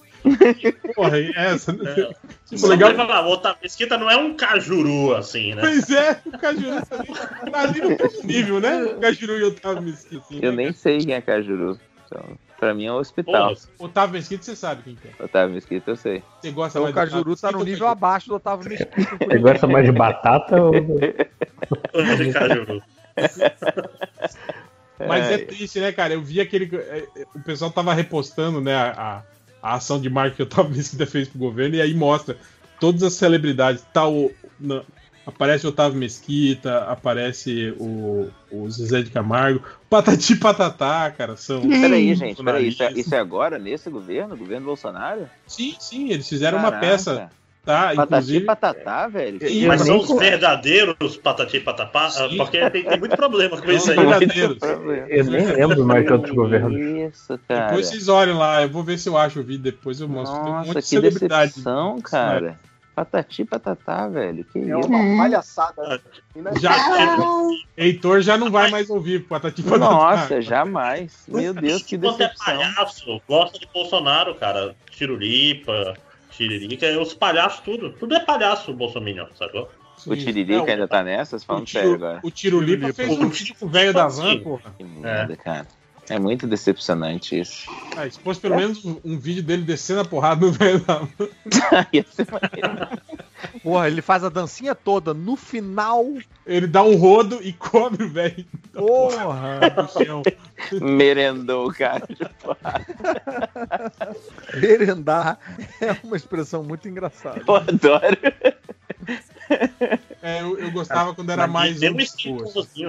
Porra, 0.94 1.18
é 1.18 1.32
essa. 1.36 1.72
É. 1.72 2.14
Tipo, 2.46 2.66
legal. 2.66 2.94
Falar, 2.94 3.26
o 3.26 3.32
Otávio 3.32 3.58
Mesquita 3.62 3.98
não 3.98 4.10
é 4.10 4.16
um 4.16 4.34
cajuru, 4.34 5.14
assim, 5.14 5.54
né? 5.54 5.60
Pois 5.60 5.90
é, 5.90 6.20
o 6.24 6.38
cajuru 6.38 6.86
também 6.86 7.14
tá 7.14 7.60
ali 7.62 7.80
no 7.80 7.88
mesmo 7.90 8.24
nível, 8.24 8.60
né? 8.60 8.84
O 8.84 9.00
cajuru 9.00 9.38
e 9.38 9.42
o 9.42 9.48
Otávio 9.48 9.82
Mesquita. 9.82 10.24
Assim, 10.24 10.40
Eu 10.42 10.52
né? 10.52 10.64
nem 10.64 10.72
sei 10.72 10.98
quem 10.98 11.14
é 11.14 11.20
cajuru. 11.20 11.78
Então, 12.06 12.38
pra 12.58 12.74
mim 12.74 12.86
é 12.86 12.92
um 12.92 12.96
hospital. 12.96 13.54
Pô, 13.76 13.86
Otávio 13.86 14.14
Mesquita, 14.14 14.44
você 14.44 14.56
sabe 14.56 14.82
quem 14.82 14.96
é. 15.04 15.22
Otávio 15.22 15.54
Mesquita, 15.54 15.90
eu 15.90 15.96
sei. 15.96 16.22
Você 16.40 16.50
gosta 16.50 16.78
então, 16.78 16.82
mais 16.92 16.94
o 16.94 16.96
Cajuru 17.12 17.36
tá 17.36 17.52
no 17.52 17.64
nível 17.64 17.88
abaixo 17.88 18.28
do 18.28 18.36
Otávio 18.36 18.68
Mesquita. 18.68 18.94
Você 19.26 19.38
gosta 19.38 19.66
mais 19.66 19.84
de 19.84 19.92
batata 19.92 20.62
ou. 20.62 20.72
de 20.72 22.32
Cajuru. 22.32 22.82
Mas 24.98 25.26
é. 25.26 25.34
é 25.34 25.38
triste, 25.38 25.80
né, 25.80 25.92
cara? 25.92 26.14
Eu 26.14 26.22
vi 26.22 26.40
aquele. 26.40 26.74
É, 26.76 27.06
o 27.34 27.40
pessoal 27.40 27.70
tava 27.70 27.92
repostando, 27.92 28.60
né, 28.60 28.74
a, 28.74 29.22
a 29.64 29.76
ação 29.76 29.98
de 29.98 30.10
marketing 30.10 30.36
que 30.36 30.42
o 30.42 30.46
Otávio 30.60 30.76
Mesquita 30.76 31.06
fez 31.06 31.26
pro 31.26 31.38
governo, 31.38 31.76
e 31.76 31.80
aí 31.80 31.94
mostra 31.94 32.36
todas 32.78 33.02
as 33.02 33.14
celebridades. 33.14 33.82
Tá 33.92 34.06
o, 34.06 34.30
na, 34.60 34.82
Aparece 35.26 35.64
o 35.64 35.70
Otávio 35.70 35.98
Mesquita, 35.98 36.84
aparece 36.84 37.74
o, 37.78 38.28
o 38.50 38.70
Zezé 38.70 39.00
de 39.00 39.10
Camargo, 39.10 39.64
Patati 39.88 40.36
Patatá, 40.36 41.10
cara. 41.16 41.34
São. 41.34 41.66
Peraí, 41.66 42.14
gente, 42.14 42.44
peraí. 42.44 42.68
Isso 42.68 42.82
é, 42.82 42.92
isso 42.92 43.14
é 43.14 43.18
agora, 43.18 43.58
nesse 43.58 43.88
governo, 43.88 44.36
governo 44.36 44.66
Bolsonaro? 44.66 45.26
Sim, 45.46 45.74
sim, 45.80 46.10
eles 46.10 46.28
fizeram 46.28 46.58
Caraca. 46.58 46.76
uma 46.76 46.80
peça. 46.80 47.30
Tá, 47.64 47.94
Patati 47.94 48.02
inclusive... 48.02 48.44
patatá, 48.44 49.08
velho. 49.08 49.38
Sim, 49.48 49.66
mas 49.66 49.80
são 49.80 49.98
os 49.98 50.18
verdadeiros 50.18 51.16
patati 51.16 51.60
patatá, 51.60 52.10
porque 52.36 52.70
tem, 52.70 52.84
tem, 52.84 52.98
muito 52.98 53.16
problema 53.16 53.58
com 53.58 53.70
isso 53.70 53.90
aí. 53.90 53.96
Verdadeiros. 53.96 54.58
Eu 55.08 55.24
nem 55.24 55.46
lembro 55.46 55.84
mais 55.86 56.04
de 56.04 56.12
outros 56.12 56.34
governos. 56.34 56.78
Isso, 56.78 57.40
cara. 57.48 57.68
Depois 57.68 57.86
vocês 57.86 58.06
olhem 58.08 58.34
lá, 58.34 58.62
eu 58.62 58.68
vou 58.68 58.84
ver 58.84 58.98
se 58.98 59.08
eu 59.08 59.16
acho 59.16 59.40
o 59.40 59.42
vídeo, 59.42 59.62
depois 59.62 59.98
eu 59.98 60.06
mostro. 60.06 60.36
Nossa, 60.36 60.44
tem 60.44 60.52
um 60.52 60.66
monte 60.66 60.76
de 60.76 60.86
celebridade. 60.86 61.52
Decepção, 61.52 62.00
cara. 62.02 62.60
Patati 62.94 63.44
patatá, 63.44 64.08
velho. 64.08 64.44
Que 64.44 64.58
é 64.58 64.78
isso? 64.78 64.88
uma 64.88 65.22
palhaçada. 65.22 66.00
Já, 66.60 66.76
Heitor 67.76 68.20
já 68.20 68.36
não 68.36 68.50
vai 68.50 68.70
mais 68.70 68.88
ouvir 68.88 69.26
Patati 69.26 69.62
patatá. 69.62 69.90
Nossa, 69.90 70.42
jamais. 70.42 71.24
Meu 71.26 71.52
Deus, 71.54 71.82
que 71.82 71.96
decepção. 71.96 72.54
é 72.54 72.72
palhaço, 72.72 73.22
gosta 73.26 73.58
de 73.58 73.66
Bolsonaro, 73.72 74.34
cara. 74.34 74.76
Tirulipa, 74.90 75.94
Tiririca, 76.36 77.00
os 77.00 77.14
palhaços, 77.14 77.60
tudo. 77.60 77.90
Tudo 77.90 78.14
é 78.14 78.20
palhaço, 78.20 78.72
o 78.72 78.74
Bolsonaro, 78.74 79.28
sacou? 79.34 79.70
O 80.06 80.16
Tiririca 80.16 80.72
ainda 80.72 80.88
tá 80.88 81.02
nessas? 81.02 81.44
Falando 81.44 81.68
sério 81.68 81.94
agora. 81.94 82.20
O 82.22 82.30
Tirulipa 82.30 82.92
fez 82.92 83.10
um 83.10 83.28
vídeo 83.28 83.54
com 83.58 83.66
o 83.66 83.68
velho 83.68 83.92
da 83.92 84.08
van, 84.08 84.38
porra. 84.40 84.74
Que 84.76 84.84
merda, 84.84 85.32
é. 85.32 85.36
cara. 85.36 85.66
É 86.08 86.18
muito 86.18 86.46
decepcionante 86.46 87.40
isso. 87.40 87.70
Ah, 87.96 88.08
se 88.08 88.18
fosse 88.18 88.40
pelo 88.40 88.56
menos 88.56 88.84
um, 88.84 88.96
um, 89.04 89.18
vídeo 89.18 89.42
dele 89.42 89.62
descendo 89.62 90.00
a 90.00 90.04
porrada 90.04 90.44
no 90.44 90.52
velho 90.52 90.80
da 90.80 91.00
Porra, 93.62 93.88
ele 93.88 94.02
faz 94.02 94.22
a 94.24 94.28
dancinha 94.28 94.74
toda. 94.74 95.14
No 95.14 95.36
final. 95.36 96.04
Ele 96.46 96.66
dá 96.66 96.82
um 96.82 96.96
rodo 96.96 97.40
e 97.42 97.52
cobre 97.54 98.04
o 98.04 98.08
velho. 98.10 98.44
Porra! 98.72 99.60
Merendou 100.80 101.68
o 101.68 101.74
cara 101.74 102.06
de 102.06 102.16
Merendar 104.60 105.38
é 105.80 105.96
uma 106.04 106.16
expressão 106.16 106.62
muito 106.62 106.86
engraçada. 106.88 107.42
Eu 107.46 107.56
adoro. 107.56 108.18
É, 110.22 110.42
eu, 110.42 110.58
eu 110.58 110.70
gostava 110.70 111.14
quando 111.14 111.30
era 111.30 111.46
mais 111.46 111.80
um 111.82 111.94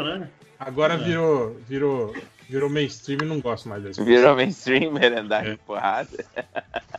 né? 0.03 0.29
Agora 0.59 0.93
é. 0.95 0.97
virou, 0.97 1.57
virou 1.67 2.13
Virou 2.49 2.69
mainstream 2.69 3.19
e 3.21 3.25
não 3.25 3.39
gosto 3.39 3.67
mais 3.67 3.83
desse. 3.83 4.03
Virou 4.03 4.35
mainstream, 4.35 4.91
merendar 4.91 5.47
é. 5.47 5.57
porrada. 5.65 6.25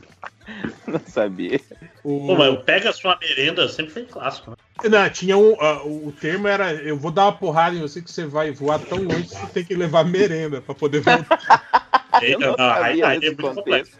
não 0.87 1.01
sabia. 1.07 1.61
O... 2.03 2.27
Pô, 2.27 2.37
mas 2.37 2.63
pega 2.65 2.91
a 2.91 2.93
sua 2.93 3.19
merenda 3.19 3.69
sempre 3.69 3.93
foi 3.93 4.05
clássico, 4.05 4.51
né? 4.51 4.57
Não, 4.89 5.11
tinha 5.11 5.37
um. 5.37 5.53
Uh, 5.53 6.09
o 6.09 6.13
termo 6.13 6.49
era: 6.49 6.73
eu 6.75 6.97
vou 6.97 7.11
dar 7.11 7.25
uma 7.25 7.33
porrada 7.33 7.77
em 7.77 7.81
você 7.81 8.03
que 8.03 8.11
você 8.11 8.27
vai 8.27 8.51
voar 8.51 8.79
tão 8.79 8.99
longe 8.99 9.25
que 9.25 9.37
você 9.37 9.47
tem 9.47 9.65
que 9.65 9.75
levar 9.75 10.05
merenda 10.05 10.61
pra 10.61 10.75
poder 10.75 11.01
voltar. 11.01 12.03
Eu 12.23 12.39
não, 12.39 12.57
não, 12.57 12.71
aí, 12.73 13.03
aí 13.03 13.19
é 13.19 13.21
muito 13.21 13.55
complexo. 13.55 13.93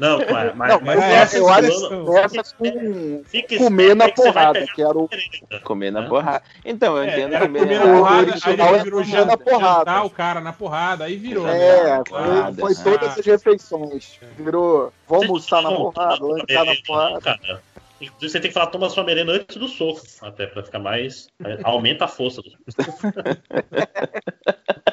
Não, 0.00 0.18
mas, 0.54 0.70
não, 0.70 0.80
mas 0.80 1.02
essa, 1.02 1.36
eu 1.36 1.48
acho 1.50 2.54
com 2.56 3.22
comer 3.58 3.94
na 3.94 4.08
porrada, 4.10 4.64
que 4.74 4.80
era 4.80 4.96
o. 4.96 5.08
Comer 5.62 5.90
na 5.90 6.08
porrada. 6.08 6.42
Então, 6.64 6.96
eu 6.96 7.02
é, 7.02 7.12
entendo 7.12 7.38
comer, 7.38 7.60
comer 7.60 7.78
na 7.78 7.98
porrada, 7.98 8.34
aí 8.42 8.56
depois 8.56 8.82
virou 8.82 9.04
jantar, 9.04 9.36
porrada. 9.36 10.02
o 10.02 10.10
cara 10.10 10.40
na 10.40 10.52
porrada, 10.52 11.04
aí 11.04 11.16
virou. 11.16 11.46
É, 11.46 11.98
né? 11.98 12.04
foi, 12.58 12.74
foi 12.74 12.84
todas 12.84 13.18
as 13.18 13.26
refeições. 13.26 14.18
Virou, 14.38 14.92
vamos 15.06 15.26
almoçar 15.26 15.62
na 15.62 15.70
porrada, 15.72 16.24
lançar 16.24 16.64
na 16.64 16.74
porrada. 16.86 17.38
Inclusive, 18.00 18.30
você 18.30 18.40
tem 18.40 18.50
que 18.50 18.54
falar, 18.54 18.66
toma 18.66 18.90
sua 18.90 19.04
merenda 19.04 19.32
antes 19.32 19.56
do 19.56 19.68
soco, 19.68 20.00
até 20.22 20.46
pra 20.46 20.62
ficar 20.62 20.78
mais. 20.78 21.28
Aumenta 21.64 22.06
a 22.06 22.08
força 22.08 22.40
do 22.42 22.48
o 22.48 22.52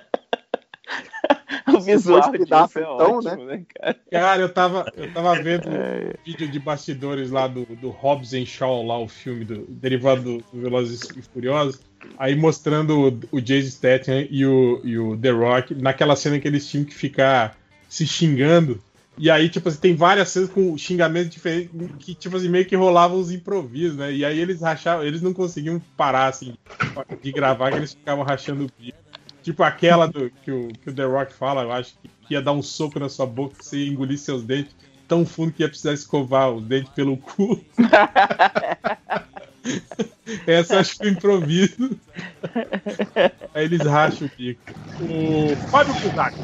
visual 1.81 2.31
disso 2.31 2.79
é 2.79 2.81
então, 2.81 3.17
ótimo, 3.17 3.45
né? 3.45 3.57
né? 3.57 3.65
cara? 3.73 3.97
cara, 4.11 4.41
eu 4.41 4.49
tava, 4.53 4.91
eu 4.95 5.13
tava 5.13 5.41
vendo 5.41 5.69
um 5.69 6.13
vídeo 6.25 6.47
de 6.47 6.59
bastidores 6.59 7.31
lá 7.31 7.47
do, 7.47 7.65
do 7.65 7.89
Hobbs 7.89 8.33
and 8.33 8.45
Shaw, 8.45 8.85
lá 8.85 8.99
o 8.99 9.07
filme 9.07 9.45
do, 9.45 9.65
derivado 9.67 10.21
do, 10.21 10.37
do 10.37 10.61
Velozes 10.61 11.01
e 11.15 11.21
Furiosos, 11.21 11.79
aí 12.17 12.35
mostrando 12.35 13.19
o, 13.31 13.37
o 13.37 13.41
Jason 13.41 13.69
Statham 13.69 14.27
e 14.29 14.45
o, 14.45 14.81
e 14.83 14.97
o 14.97 15.17
The 15.17 15.31
Rock 15.31 15.75
naquela 15.75 16.15
cena 16.15 16.39
que 16.39 16.47
eles 16.47 16.67
tinham 16.67 16.85
que 16.85 16.93
ficar 16.93 17.57
se 17.89 18.07
xingando. 18.07 18.81
E 19.17 19.29
aí, 19.29 19.49
tipo 19.49 19.67
assim, 19.67 19.79
tem 19.79 19.95
várias 19.95 20.29
cenas 20.29 20.49
com 20.49 20.77
xingamentos 20.77 21.29
diferentes 21.29 21.69
que, 21.99 22.15
tipo 22.15 22.37
assim, 22.37 22.49
meio 22.49 22.65
que 22.65 22.75
rolavam 22.75 23.19
os 23.19 23.31
improvisos, 23.31 23.97
né? 23.97 24.11
E 24.11 24.23
aí 24.23 24.39
eles 24.39 24.61
rachavam, 24.61 25.05
eles 25.05 25.21
não 25.21 25.33
conseguiam 25.33 25.79
parar, 25.97 26.27
assim, 26.27 26.55
de 27.21 27.31
gravar, 27.31 27.71
que 27.71 27.77
eles 27.77 27.93
ficavam 27.93 28.23
rachando 28.23 28.65
o 28.65 28.69
bico. 28.79 28.97
Tipo 29.43 29.63
aquela 29.63 30.07
do, 30.07 30.29
que, 30.43 30.51
o, 30.51 30.69
que 30.69 30.89
o 30.89 30.93
The 30.93 31.03
Rock 31.03 31.33
fala, 31.33 31.63
eu 31.63 31.71
acho, 31.71 31.95
que 32.27 32.33
ia 32.33 32.41
dar 32.41 32.51
um 32.51 32.61
soco 32.61 32.99
na 32.99 33.09
sua 33.09 33.25
boca, 33.25 33.55
que 33.57 33.65
você 33.65 33.77
ia 33.77 33.91
engolir 33.91 34.17
seus 34.17 34.43
dentes 34.43 34.75
tão 35.11 35.25
fundo 35.25 35.51
que 35.51 35.61
ia 35.61 35.67
precisar 35.67 35.91
escovar 35.91 36.49
os 36.51 36.63
dentes 36.63 36.89
pelo 36.93 37.17
cu. 37.17 37.61
Essa 40.47 40.79
acho 40.79 40.97
que 40.97 41.05
é 41.05 41.09
improviso. 41.09 41.99
Aí 43.53 43.65
eles 43.65 43.81
racham 43.81 44.27
o 44.27 44.31
bico. 44.37 44.61
O 45.01 45.53
Fábio 45.69 45.93
Kudak. 45.95 46.37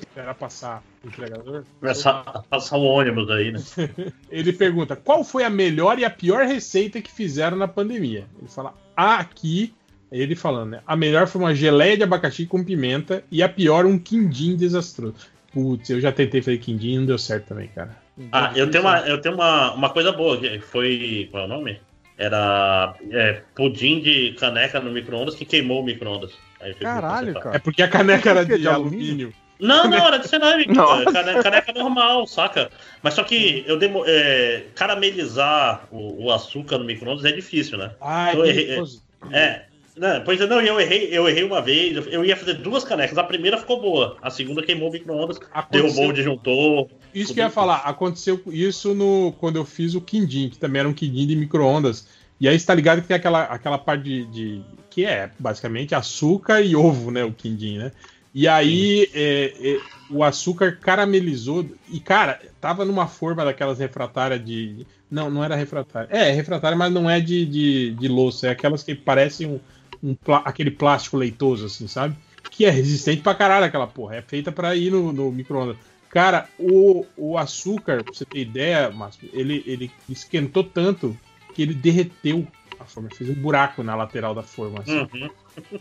Esperar 0.00 0.34
passar 0.34 0.82
o 1.04 1.08
entregador. 1.08 1.64
A 1.82 2.42
passar 2.42 2.78
o 2.78 2.82
ônibus 2.82 3.30
aí, 3.30 3.52
né? 3.52 3.60
Ele 4.30 4.54
pergunta: 4.54 4.96
qual 4.96 5.22
foi 5.22 5.44
a 5.44 5.50
melhor 5.50 5.98
e 5.98 6.04
a 6.06 6.10
pior 6.10 6.46
receita 6.46 7.02
que 7.02 7.12
fizeram 7.12 7.58
na 7.58 7.68
pandemia? 7.68 8.26
Ele 8.40 8.48
fala: 8.48 8.72
aqui 8.96 9.74
ele 10.10 10.34
falando, 10.34 10.70
né? 10.70 10.80
A 10.86 10.96
melhor 10.96 11.26
foi 11.26 11.40
uma 11.40 11.54
geleia 11.54 11.96
de 11.96 12.02
abacaxi 12.02 12.46
com 12.46 12.64
pimenta 12.64 13.22
e 13.30 13.42
a 13.42 13.48
pior 13.48 13.86
um 13.86 13.98
quindim 13.98 14.56
desastroso. 14.56 15.14
Putz, 15.52 15.90
eu 15.90 16.00
já 16.00 16.12
tentei 16.12 16.40
fazer 16.42 16.58
quindim 16.58 16.94
e 16.94 16.98
não 16.98 17.06
deu 17.06 17.18
certo 17.18 17.48
também, 17.48 17.68
cara. 17.68 17.96
Ah, 18.32 18.52
eu 18.54 18.70
tenho, 18.70 18.84
uma, 18.84 18.98
eu 19.00 19.20
tenho 19.20 19.34
uma, 19.34 19.72
uma 19.72 19.90
coisa 19.90 20.12
boa, 20.12 20.38
que 20.38 20.60
foi. 20.60 21.28
Qual 21.30 21.44
é 21.44 21.46
o 21.46 21.48
nome? 21.48 21.80
Era 22.18 22.94
é, 23.10 23.40
pudim 23.54 24.00
de 24.00 24.32
caneca 24.38 24.78
no 24.78 24.90
micro-ondas 24.90 25.34
que 25.34 25.44
queimou 25.44 25.80
o 25.80 25.84
micro-ondas. 25.84 26.32
Caralho, 26.78 27.34
cara. 27.34 27.56
É 27.56 27.58
porque 27.58 27.82
a 27.82 27.88
caneca 27.88 28.30
era 28.30 28.44
de, 28.44 28.58
de 28.58 28.68
alumínio. 28.68 29.32
Não, 29.58 29.88
não, 29.88 30.06
era 30.06 30.18
de 30.18 30.28
cerâmica. 30.28 30.72
caneca, 31.12 31.42
caneca 31.42 31.72
normal, 31.72 32.26
saca? 32.26 32.70
Mas 33.02 33.14
só 33.14 33.22
que 33.24 33.64
eu 33.66 33.78
demo, 33.78 34.04
é, 34.06 34.64
caramelizar 34.74 35.86
o, 35.90 36.24
o, 36.24 36.32
açúcar 36.32 36.78
no 36.78 36.84
micro-ondas 36.84 37.24
é 37.24 37.32
difícil, 37.32 37.78
né? 37.78 37.92
Ah, 38.00 38.30
então, 38.32 38.44
é, 38.44 38.50
é, 38.50 39.38
é, 39.38 39.64
não, 40.00 40.24
pois 40.24 40.40
é, 40.40 40.46
não, 40.46 40.62
eu 40.62 40.80
errei, 40.80 41.10
eu 41.12 41.28
errei 41.28 41.44
uma 41.44 41.60
vez. 41.60 41.94
Eu 42.06 42.24
ia 42.24 42.34
fazer 42.34 42.54
duas 42.54 42.82
canecas. 42.82 43.18
A 43.18 43.22
primeira 43.22 43.58
ficou 43.58 43.78
boa, 43.82 44.16
a 44.22 44.30
segunda 44.30 44.62
queimou 44.62 44.88
o 44.88 44.92
micro-ondas, 44.92 45.38
derrubou 45.70 46.08
o 46.08 46.12
disjuntor. 46.14 46.88
Isso 47.14 47.34
que 47.34 47.40
eu 47.40 47.44
ia 47.44 47.50
falar, 47.50 47.80
aconteceu 47.80 48.40
isso 48.46 48.94
no 48.94 49.34
quando 49.38 49.56
eu 49.56 49.64
fiz 49.66 49.94
o 49.94 50.00
quindim, 50.00 50.48
que 50.48 50.56
também 50.56 50.80
era 50.80 50.88
um 50.88 50.94
quindim 50.94 51.26
de 51.26 51.36
micro-ondas. 51.36 52.08
E 52.40 52.48
aí 52.48 52.56
está 52.56 52.74
ligado 52.74 53.02
que 53.02 53.08
tem 53.08 53.16
aquela, 53.16 53.42
aquela 53.42 53.76
parte 53.76 54.04
de, 54.04 54.24
de, 54.28 54.62
que 54.88 55.04
é 55.04 55.30
basicamente 55.38 55.94
açúcar 55.94 56.62
e 56.62 56.74
ovo, 56.74 57.10
né? 57.10 57.22
O 57.22 57.34
quindim, 57.34 57.76
né? 57.76 57.92
E 58.34 58.48
aí 58.48 59.06
é, 59.12 59.52
é, 59.60 59.80
o 60.08 60.24
açúcar 60.24 60.78
caramelizou. 60.80 61.66
E, 61.90 62.00
cara, 62.00 62.40
tava 62.58 62.86
numa 62.86 63.06
forma 63.06 63.44
daquelas 63.44 63.78
refratárias 63.78 64.42
de. 64.42 64.86
Não, 65.10 65.28
não 65.28 65.44
era 65.44 65.54
refratária. 65.56 66.08
É, 66.10 66.30
refratária, 66.30 66.78
mas 66.78 66.90
não 66.90 67.10
é 67.10 67.20
de, 67.20 67.44
de, 67.44 67.90
de 67.90 68.08
louça. 68.08 68.46
É 68.46 68.50
aquelas 68.50 68.82
que 68.82 68.94
parecem 68.94 69.46
um, 69.46 69.60
um, 70.02 70.16
aquele 70.44 70.70
plástico 70.70 71.16
leitoso, 71.16 71.66
assim, 71.66 71.86
sabe? 71.86 72.16
Que 72.50 72.64
é 72.64 72.70
resistente 72.70 73.22
pra 73.22 73.34
caralho 73.34 73.66
aquela 73.66 73.86
porra. 73.86 74.16
É 74.16 74.22
feita 74.22 74.50
para 74.50 74.74
ir 74.74 74.90
no, 74.90 75.12
no 75.12 75.30
micro-ondas. 75.30 75.76
Cara, 76.10 76.48
o, 76.58 77.06
o 77.16 77.38
açúcar, 77.38 78.02
pra 78.02 78.12
você 78.12 78.24
ter 78.24 78.40
ideia, 78.40 78.90
Márcio, 78.90 79.28
ele, 79.32 79.62
ele 79.64 79.90
esquentou 80.08 80.64
tanto 80.64 81.16
que 81.54 81.62
ele 81.62 81.74
derreteu 81.74 82.46
a 82.80 82.84
forma. 82.84 83.08
Fez 83.14 83.30
um 83.30 83.34
buraco 83.34 83.82
na 83.82 83.94
lateral 83.94 84.34
da 84.34 84.42
forma. 84.42 84.80
Assim. 84.80 84.98
Uhum. 84.98 85.30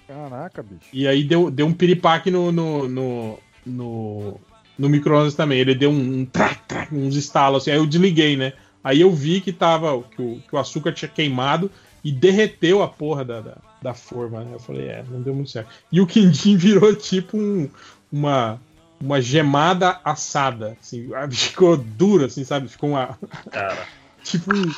Caraca, 0.07 0.61
bicho. 0.61 0.89
E 0.93 1.07
aí 1.07 1.23
deu, 1.23 1.49
deu 1.49 1.65
um 1.65 1.73
piripaque 1.73 2.30
no, 2.30 2.51
no, 2.51 2.88
no, 2.88 3.39
no, 3.65 4.39
no 4.77 4.89
micro-ondas 4.89 5.33
também. 5.33 5.59
Ele 5.59 5.73
deu 5.73 5.89
um, 5.89 6.19
um 6.19 6.25
trac, 6.25 6.61
trac, 6.67 6.93
uns 6.93 7.15
estalos 7.15 7.64
assim. 7.64 7.72
Aí 7.72 7.77
eu 7.77 7.88
desliguei, 7.88 8.38
né? 8.38 8.53
Aí 8.83 9.01
eu 9.01 9.11
vi 9.11 9.41
que 9.41 9.51
tava 9.51 10.01
que 10.03 10.22
o, 10.22 10.41
que 10.48 10.56
o 10.56 10.59
açúcar 10.59 10.91
tinha 10.93 11.09
queimado 11.09 11.72
e 12.03 12.11
derreteu 12.11 12.81
a 12.81 12.88
porra 12.88 13.25
da, 13.25 13.41
da, 13.41 13.57
da 13.82 13.93
forma, 13.93 14.43
né? 14.43 14.51
Eu 14.53 14.59
falei, 14.59 14.88
é, 14.88 15.03
não 15.09 15.22
deu 15.22 15.33
muito 15.33 15.49
certo. 15.49 15.69
E 15.91 16.01
o 16.01 16.08
quindim 16.08 16.56
virou 16.58 16.95
tipo 16.95 17.38
um, 17.38 17.69
uma, 18.11 18.59
uma 18.99 19.22
gemada 19.22 19.99
assada, 20.03 20.77
assim, 20.80 21.09
ficou 21.32 21.77
duro, 21.77 22.25
assim, 22.25 22.43
sabe? 22.43 22.67
Ficou 22.67 22.90
uma. 22.90 23.17
Cara. 23.51 23.88
tipo 24.24 24.53
um, 24.53 24.72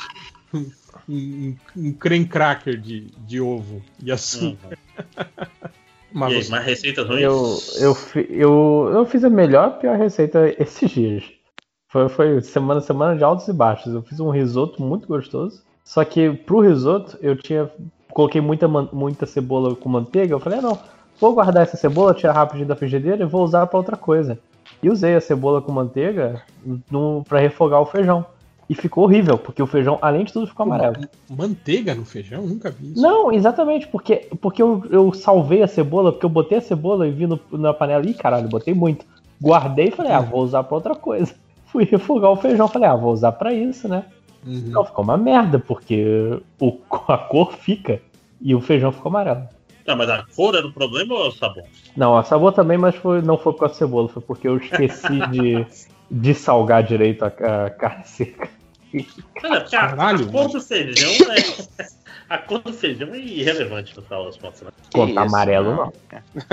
um, 0.54 0.70
um, 1.08 1.56
um 1.76 1.92
creme 1.92 2.26
cracker 2.26 2.78
de, 2.78 3.10
de 3.26 3.40
ovo 3.40 3.82
e 4.02 4.12
açúcar. 4.12 4.78
Uhum. 4.96 5.72
Mas, 6.14 6.32
e 6.32 6.36
aí, 6.36 6.48
mais 6.50 6.64
receitas 6.66 7.06
ruins? 7.06 7.22
Eu, 7.22 7.58
eu, 7.80 7.96
eu, 8.28 8.90
eu 8.92 9.06
fiz 9.06 9.24
a 9.24 9.30
melhor 9.30 9.78
pior 9.78 9.96
receita 9.96 10.54
esses 10.58 10.90
dias. 10.90 11.24
Foi, 11.88 12.08
foi 12.08 12.40
semana 12.42 12.80
semana 12.80 13.16
de 13.16 13.24
altos 13.24 13.48
e 13.48 13.52
baixos. 13.52 13.92
Eu 13.94 14.02
fiz 14.02 14.20
um 14.20 14.30
risoto 14.30 14.82
muito 14.82 15.06
gostoso. 15.06 15.62
Só 15.84 16.04
que 16.04 16.30
pro 16.30 16.60
risoto 16.60 17.18
eu 17.20 17.36
tinha 17.36 17.70
coloquei 18.12 18.40
muita, 18.40 18.68
muita 18.68 19.26
cebola 19.26 19.74
com 19.74 19.88
manteiga. 19.88 20.34
Eu 20.34 20.40
falei, 20.40 20.58
ah, 20.58 20.62
não, 20.62 20.78
vou 21.20 21.34
guardar 21.34 21.62
essa 21.62 21.76
cebola, 21.76 22.14
tirar 22.14 22.32
rapidinho 22.32 22.66
da 22.66 22.76
frigideira 22.76 23.22
e 23.22 23.26
vou 23.26 23.42
usar 23.42 23.66
para 23.66 23.78
outra 23.78 23.96
coisa. 23.96 24.38
E 24.82 24.90
usei 24.90 25.14
a 25.14 25.20
cebola 25.20 25.60
com 25.60 25.72
manteiga 25.72 26.42
para 27.28 27.40
refogar 27.40 27.80
o 27.80 27.86
feijão. 27.86 28.24
E 28.68 28.74
ficou 28.74 29.04
horrível, 29.04 29.36
porque 29.36 29.62
o 29.62 29.66
feijão, 29.66 29.98
além 30.00 30.24
de 30.24 30.32
tudo, 30.32 30.46
ficou 30.46 30.64
amarelo. 30.64 30.96
Manteiga 31.28 31.94
no 31.94 32.04
feijão? 32.04 32.46
Nunca 32.46 32.70
vi 32.70 32.92
isso. 32.92 33.02
Não, 33.02 33.30
exatamente, 33.32 33.86
porque, 33.88 34.28
porque 34.40 34.62
eu, 34.62 34.82
eu 34.88 35.12
salvei 35.12 35.62
a 35.62 35.66
cebola, 35.66 36.12
porque 36.12 36.24
eu 36.24 36.30
botei 36.30 36.58
a 36.58 36.62
cebola 36.62 37.06
e 37.06 37.10
vi 37.10 37.26
no, 37.26 37.38
na 37.52 37.74
panela. 37.74 38.06
Ih, 38.06 38.14
caralho, 38.14 38.48
botei 38.48 38.72
muito. 38.72 39.04
Guardei 39.42 39.88
e 39.88 39.90
falei, 39.90 40.12
ah, 40.12 40.20
vou 40.20 40.40
usar 40.42 40.62
pra 40.62 40.76
outra 40.76 40.94
coisa. 40.94 41.34
Fui 41.66 41.84
refogar 41.84 42.30
o 42.30 42.36
feijão, 42.36 42.68
falei, 42.68 42.88
ah, 42.88 42.94
vou 42.94 43.12
usar 43.12 43.32
pra 43.32 43.52
isso, 43.52 43.88
né? 43.88 44.04
Uhum. 44.44 44.70
Não, 44.70 44.84
ficou 44.84 45.04
uma 45.04 45.16
merda, 45.16 45.58
porque 45.58 46.40
o, 46.60 46.78
a 47.08 47.18
cor 47.18 47.52
fica 47.52 48.00
e 48.40 48.54
o 48.54 48.60
feijão 48.60 48.92
ficou 48.92 49.10
amarelo. 49.10 49.48
Não, 49.86 49.96
mas 49.96 50.08
a 50.08 50.24
cor 50.34 50.54
era 50.54 50.66
o 50.66 50.72
problema 50.72 51.14
ou 51.14 51.28
o 51.28 51.32
sabor? 51.32 51.64
Não, 51.96 52.16
a 52.16 52.22
sabor 52.22 52.52
também, 52.52 52.78
mas 52.78 52.94
foi, 52.96 53.20
não 53.22 53.36
foi 53.36 53.52
por 53.52 53.60
causa 53.60 53.74
da 53.74 53.78
cebola, 53.78 54.08
foi 54.08 54.22
porque 54.22 54.48
eu 54.48 54.56
esqueci 54.56 55.26
de, 55.30 55.66
de 56.10 56.34
salgar 56.34 56.82
direito 56.82 57.24
a, 57.24 57.28
a 57.66 57.70
carne 57.70 58.04
seca. 58.04 58.48
Não, 58.92 59.60
porque 59.60 59.76
a, 59.76 59.88
Caralho, 59.88 60.28
a 60.28 60.32
cor 60.32 60.48
do 60.48 60.60
feijão 60.60 61.10
é. 61.32 61.92
A 62.28 62.38
cor 62.38 62.60
do 62.60 62.72
feijão 62.72 63.14
é 63.14 63.18
irrelevante 63.18 63.96
no 63.96 64.02
final 64.02 64.26
das 64.26 64.36
contas, 64.36 64.62
né? 64.62 64.70
Conta 64.92 65.20
amarelo, 65.20 65.74
não. 65.74 65.92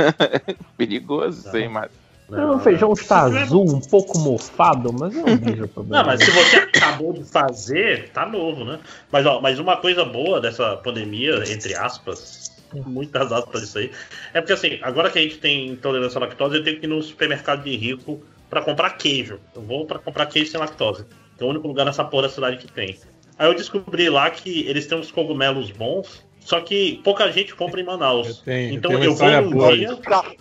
Perigoso 0.77 1.48
isso 1.48 1.56
aí, 1.56 1.68
mas. 1.68 1.92
Não, 2.30 2.56
o 2.56 2.59
feijão 2.59 2.93
está 2.93 3.22
azul, 3.22 3.75
um 3.75 3.82
pouco 3.82 4.17
mofado, 4.19 4.93
mas 4.93 5.16
eu 5.16 5.25
não 5.25 5.38
vejo 5.38 5.67
problema. 5.67 6.03
Não, 6.03 6.06
mas 6.06 6.24
se 6.24 6.32
você 6.32 6.58
acabou 6.58 7.14
de 7.14 7.24
fazer, 7.24 8.09
tá 8.09 8.25
novo, 8.25 8.64
né? 8.64 8.80
Mas, 9.11 9.25
ó, 9.25 9.41
mas 9.41 9.59
uma 9.59 9.77
coisa 9.77 10.06
boa 10.06 10.40
dessa 10.40 10.77
pandemia, 10.77 11.43
entre 11.51 11.75
aspas, 11.75 12.51
muitas 12.85 13.32
aspas 13.32 13.64
isso 13.64 13.77
aí, 13.80 13.91
é 14.33 14.41
porque 14.41 14.53
assim, 14.53 14.80
agora 14.82 15.09
que 15.09 15.17
a 15.17 15.22
gente 15.22 15.38
tem 15.38 15.69
intolerância 15.69 16.17
à 16.19 16.22
lactose, 16.22 16.58
eu 16.58 16.64
tenho 16.64 16.80
que 16.80 16.85
ir 16.85 16.90
no 16.90 17.01
supermercado 17.01 17.64
de 17.64 17.75
rico 17.75 18.22
para 18.49 18.61
comprar 18.61 18.91
queijo. 18.91 19.40
Eu 19.56 19.61
vou 19.61 19.85
para 19.85 19.99
comprar 19.99 20.25
queijo 20.25 20.51
sem 20.51 20.59
lactose. 20.59 21.06
É 21.40 21.43
o 21.43 21.48
único 21.48 21.67
lugar 21.67 21.85
nessa 21.85 22.03
porra 22.03 22.24
da 22.24 22.30
cidade 22.30 22.58
que 22.58 22.72
tem. 22.72 22.98
Aí 23.38 23.48
eu 23.48 23.56
descobri 23.56 24.09
lá 24.09 24.30
que 24.30 24.67
eles 24.67 24.85
têm 24.85 24.98
uns 24.98 25.11
cogumelos 25.11 25.72
bons 25.72 26.27
só 26.40 26.61
que 26.61 27.00
pouca 27.03 27.32
gente 27.32 27.53
compra 27.53 27.80
em 27.80 27.84
Manaus. 27.84 28.27
Eu 28.27 28.35
tenho, 28.45 28.74
então 28.74 28.92
eu, 28.92 29.00
tenho 29.00 29.11
eu 29.11 29.16
vou 29.16 29.42
num 29.42 29.51
boa. 29.51 29.76
dia. 29.76 29.88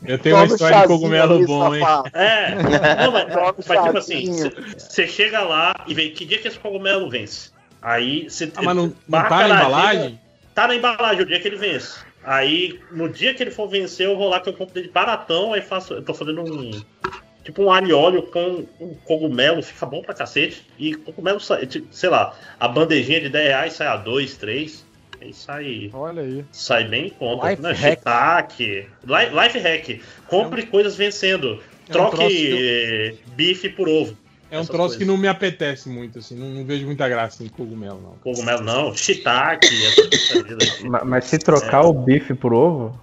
Eu 0.06 0.18
tenho 0.18 0.36
uma 0.36 0.46
história 0.46 0.80
de 0.80 0.86
cogumelo 0.86 1.44
bom, 1.46 1.74
hein? 1.74 1.82
É, 2.12 2.54
não, 3.04 3.12
mas, 3.12 3.66
mas 3.66 3.84
tipo 3.84 3.98
assim, 3.98 4.50
você 4.76 5.06
chega 5.06 5.40
lá 5.42 5.74
e 5.86 5.94
vê 5.94 6.08
que 6.10 6.24
dia 6.24 6.38
que 6.38 6.48
esse 6.48 6.58
cogumelo 6.58 7.10
vence. 7.10 7.50
Aí 7.82 8.28
você. 8.28 8.50
Ah, 8.56 8.62
mas 8.62 8.76
não, 8.76 8.92
não 9.08 9.22
tá 9.22 9.48
na 9.48 9.54
embalagem? 9.54 10.20
tá 10.54 10.66
na 10.66 10.74
embalagem 10.74 11.22
o 11.22 11.26
dia 11.26 11.38
que 11.40 11.48
ele 11.48 11.56
vence. 11.56 12.00
Aí, 12.24 12.80
no 12.90 13.08
dia 13.08 13.32
que 13.32 13.42
ele 13.42 13.50
for 13.50 13.68
vencer, 13.68 14.06
eu 14.06 14.16
vou 14.16 14.28
lá 14.28 14.40
que 14.40 14.48
eu 14.48 14.52
compro 14.52 14.82
de 14.82 14.88
baratão, 14.88 15.52
aí 15.52 15.62
faço. 15.62 15.94
Eu 15.94 16.02
tô 16.02 16.12
fazendo 16.12 16.42
um. 16.42 16.70
Tipo 17.44 17.62
um 17.62 17.72
alho 17.72 17.96
óleo 17.96 18.22
com 18.24 18.66
um 18.78 18.94
cogumelo, 19.04 19.62
fica 19.62 19.86
bom 19.86 20.02
pra 20.02 20.12
cacete. 20.12 20.66
E 20.78 20.94
cogumelo, 20.94 21.38
sei 21.40 22.10
lá, 22.10 22.34
a 22.60 22.68
bandejinha 22.68 23.20
de 23.20 23.28
10 23.30 23.48
reais 23.48 23.72
sai 23.72 23.86
a 23.86 23.96
2, 23.96 24.36
3. 24.36 24.87
Aí 25.20 25.32
sai. 25.32 25.90
Olha 25.92 26.22
aí. 26.22 26.44
Sai 26.52 26.84
bem 26.84 27.06
em 27.06 27.10
conta. 27.10 27.50
Life, 27.50 27.62
né? 27.62 27.72
hack. 27.72 28.58
Life, 28.60 29.34
life 29.34 29.58
hack. 29.58 30.00
Compre 30.26 30.62
é 30.62 30.64
um... 30.64 30.68
coisas 30.68 30.96
vencendo. 30.96 31.60
Troque 31.86 32.22
é 32.22 33.14
um 33.26 33.34
bife 33.34 33.68
por 33.70 33.88
ovo. 33.88 34.16
É 34.50 34.58
um 34.58 34.64
troço 34.64 34.78
coisas. 34.78 34.96
que 34.96 35.04
não 35.04 35.16
me 35.16 35.28
apetece 35.28 35.88
muito, 35.88 36.18
assim. 36.20 36.34
Não, 36.34 36.48
não, 36.48 36.64
vejo 36.64 36.86
muita 36.86 37.06
graça 37.08 37.44
em 37.44 37.48
cogumelo, 37.48 38.00
não. 38.00 38.32
Cogumelo 38.32 38.62
não, 38.62 38.94
shiitake. 38.94 39.68
mas, 40.84 41.04
mas 41.04 41.24
se 41.26 41.38
trocar 41.38 41.84
é. 41.84 41.86
o 41.86 41.92
bife 41.92 42.34
por 42.34 42.54
ovo, 42.54 42.98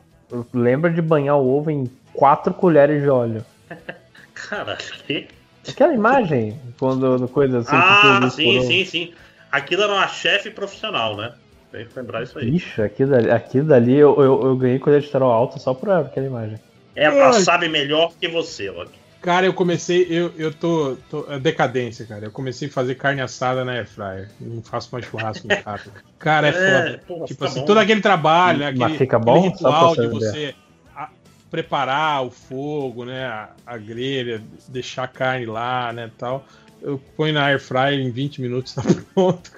lembra 0.54 0.92
de 0.92 1.02
banhar 1.02 1.38
o 1.38 1.48
ovo 1.48 1.70
em 1.70 1.90
4 2.14 2.54
colheres 2.54 3.02
de 3.02 3.10
óleo. 3.10 3.46
Cara, 4.34 4.78
que? 5.06 5.28
Aquela 5.68 5.94
imagem, 5.94 6.60
quando 6.80 7.28
coisa 7.30 7.60
assim. 7.60 7.70
Ah, 7.72 8.30
sim, 8.32 8.62
sim, 8.62 8.86
sim. 8.86 9.14
Aquilo 9.52 9.84
era 9.84 9.94
uma 9.94 10.08
chefe 10.08 10.50
profissional, 10.50 11.16
né? 11.16 11.34
Tem 11.76 11.86
que 11.86 12.00
lembrar 12.00 12.24
isso 12.24 12.40
aí. 12.40 12.56
Ixi, 12.56 12.82
aquilo 12.82 13.12
dali, 13.12 13.30
aquilo 13.30 13.68
dali 13.68 13.96
eu, 13.96 14.16
eu, 14.18 14.42
eu 14.44 14.56
ganhei 14.56 14.80
colesterol 14.80 15.30
alto 15.30 15.60
só 15.60 15.74
por 15.74 15.90
aquela 15.90 16.26
imagem. 16.26 16.58
Ela 16.96 17.34
sabe 17.34 17.68
melhor 17.68 18.14
que 18.18 18.30
você, 18.30 18.70
Loki. 18.70 19.06
Cara, 19.22 19.46
eu 19.46 19.54
comecei, 19.54 20.06
eu, 20.10 20.32
eu 20.38 20.54
tô, 20.54 20.96
tô. 21.10 21.26
É 21.28 21.40
decadência, 21.40 22.06
cara. 22.06 22.26
Eu 22.26 22.32
comecei 22.32 22.68
a 22.70 22.72
fazer 22.72 22.96
carne 22.96 23.22
assada 23.22 23.66
na 23.66 23.74
Airfryer. 23.74 24.30
Não 24.40 24.62
faço 24.62 24.90
mais 24.92 25.04
churrasco 25.04 25.48
em 25.52 25.62
casa. 25.64 25.92
Cara, 26.20 26.48
é, 26.48 26.50
é 26.50 26.54
foda. 26.54 27.02
Porra, 27.08 27.26
tipo 27.26 27.44
assim, 27.46 27.60
bom. 27.62 27.66
todo 27.66 27.80
aquele 27.80 28.02
trabalho, 28.02 28.60
né? 28.60 28.68
Aquele, 28.68 28.80
Mas 28.80 28.98
fica 28.98 29.20
bom, 29.20 29.40
aquele 29.40 29.54
ritual 29.54 29.96
de 29.96 30.08
você 30.08 30.56
a, 30.96 31.10
preparar 31.50 32.24
o 32.24 32.30
fogo, 32.30 33.04
né? 33.04 33.26
A, 33.26 33.50
a, 33.66 33.78
grelha, 33.78 34.42
deixar 34.70 35.04
a 35.04 35.08
carne 35.08 35.48
lá, 35.48 35.92
né? 35.92 36.10
Tal. 36.18 36.46
Eu 36.82 37.02
ponho 37.18 37.34
na 37.34 37.46
Airfryer 37.46 38.00
em 38.00 38.12
20 38.12 38.42
minutos, 38.42 38.74
tá 38.76 38.84
pronto. 39.14 39.52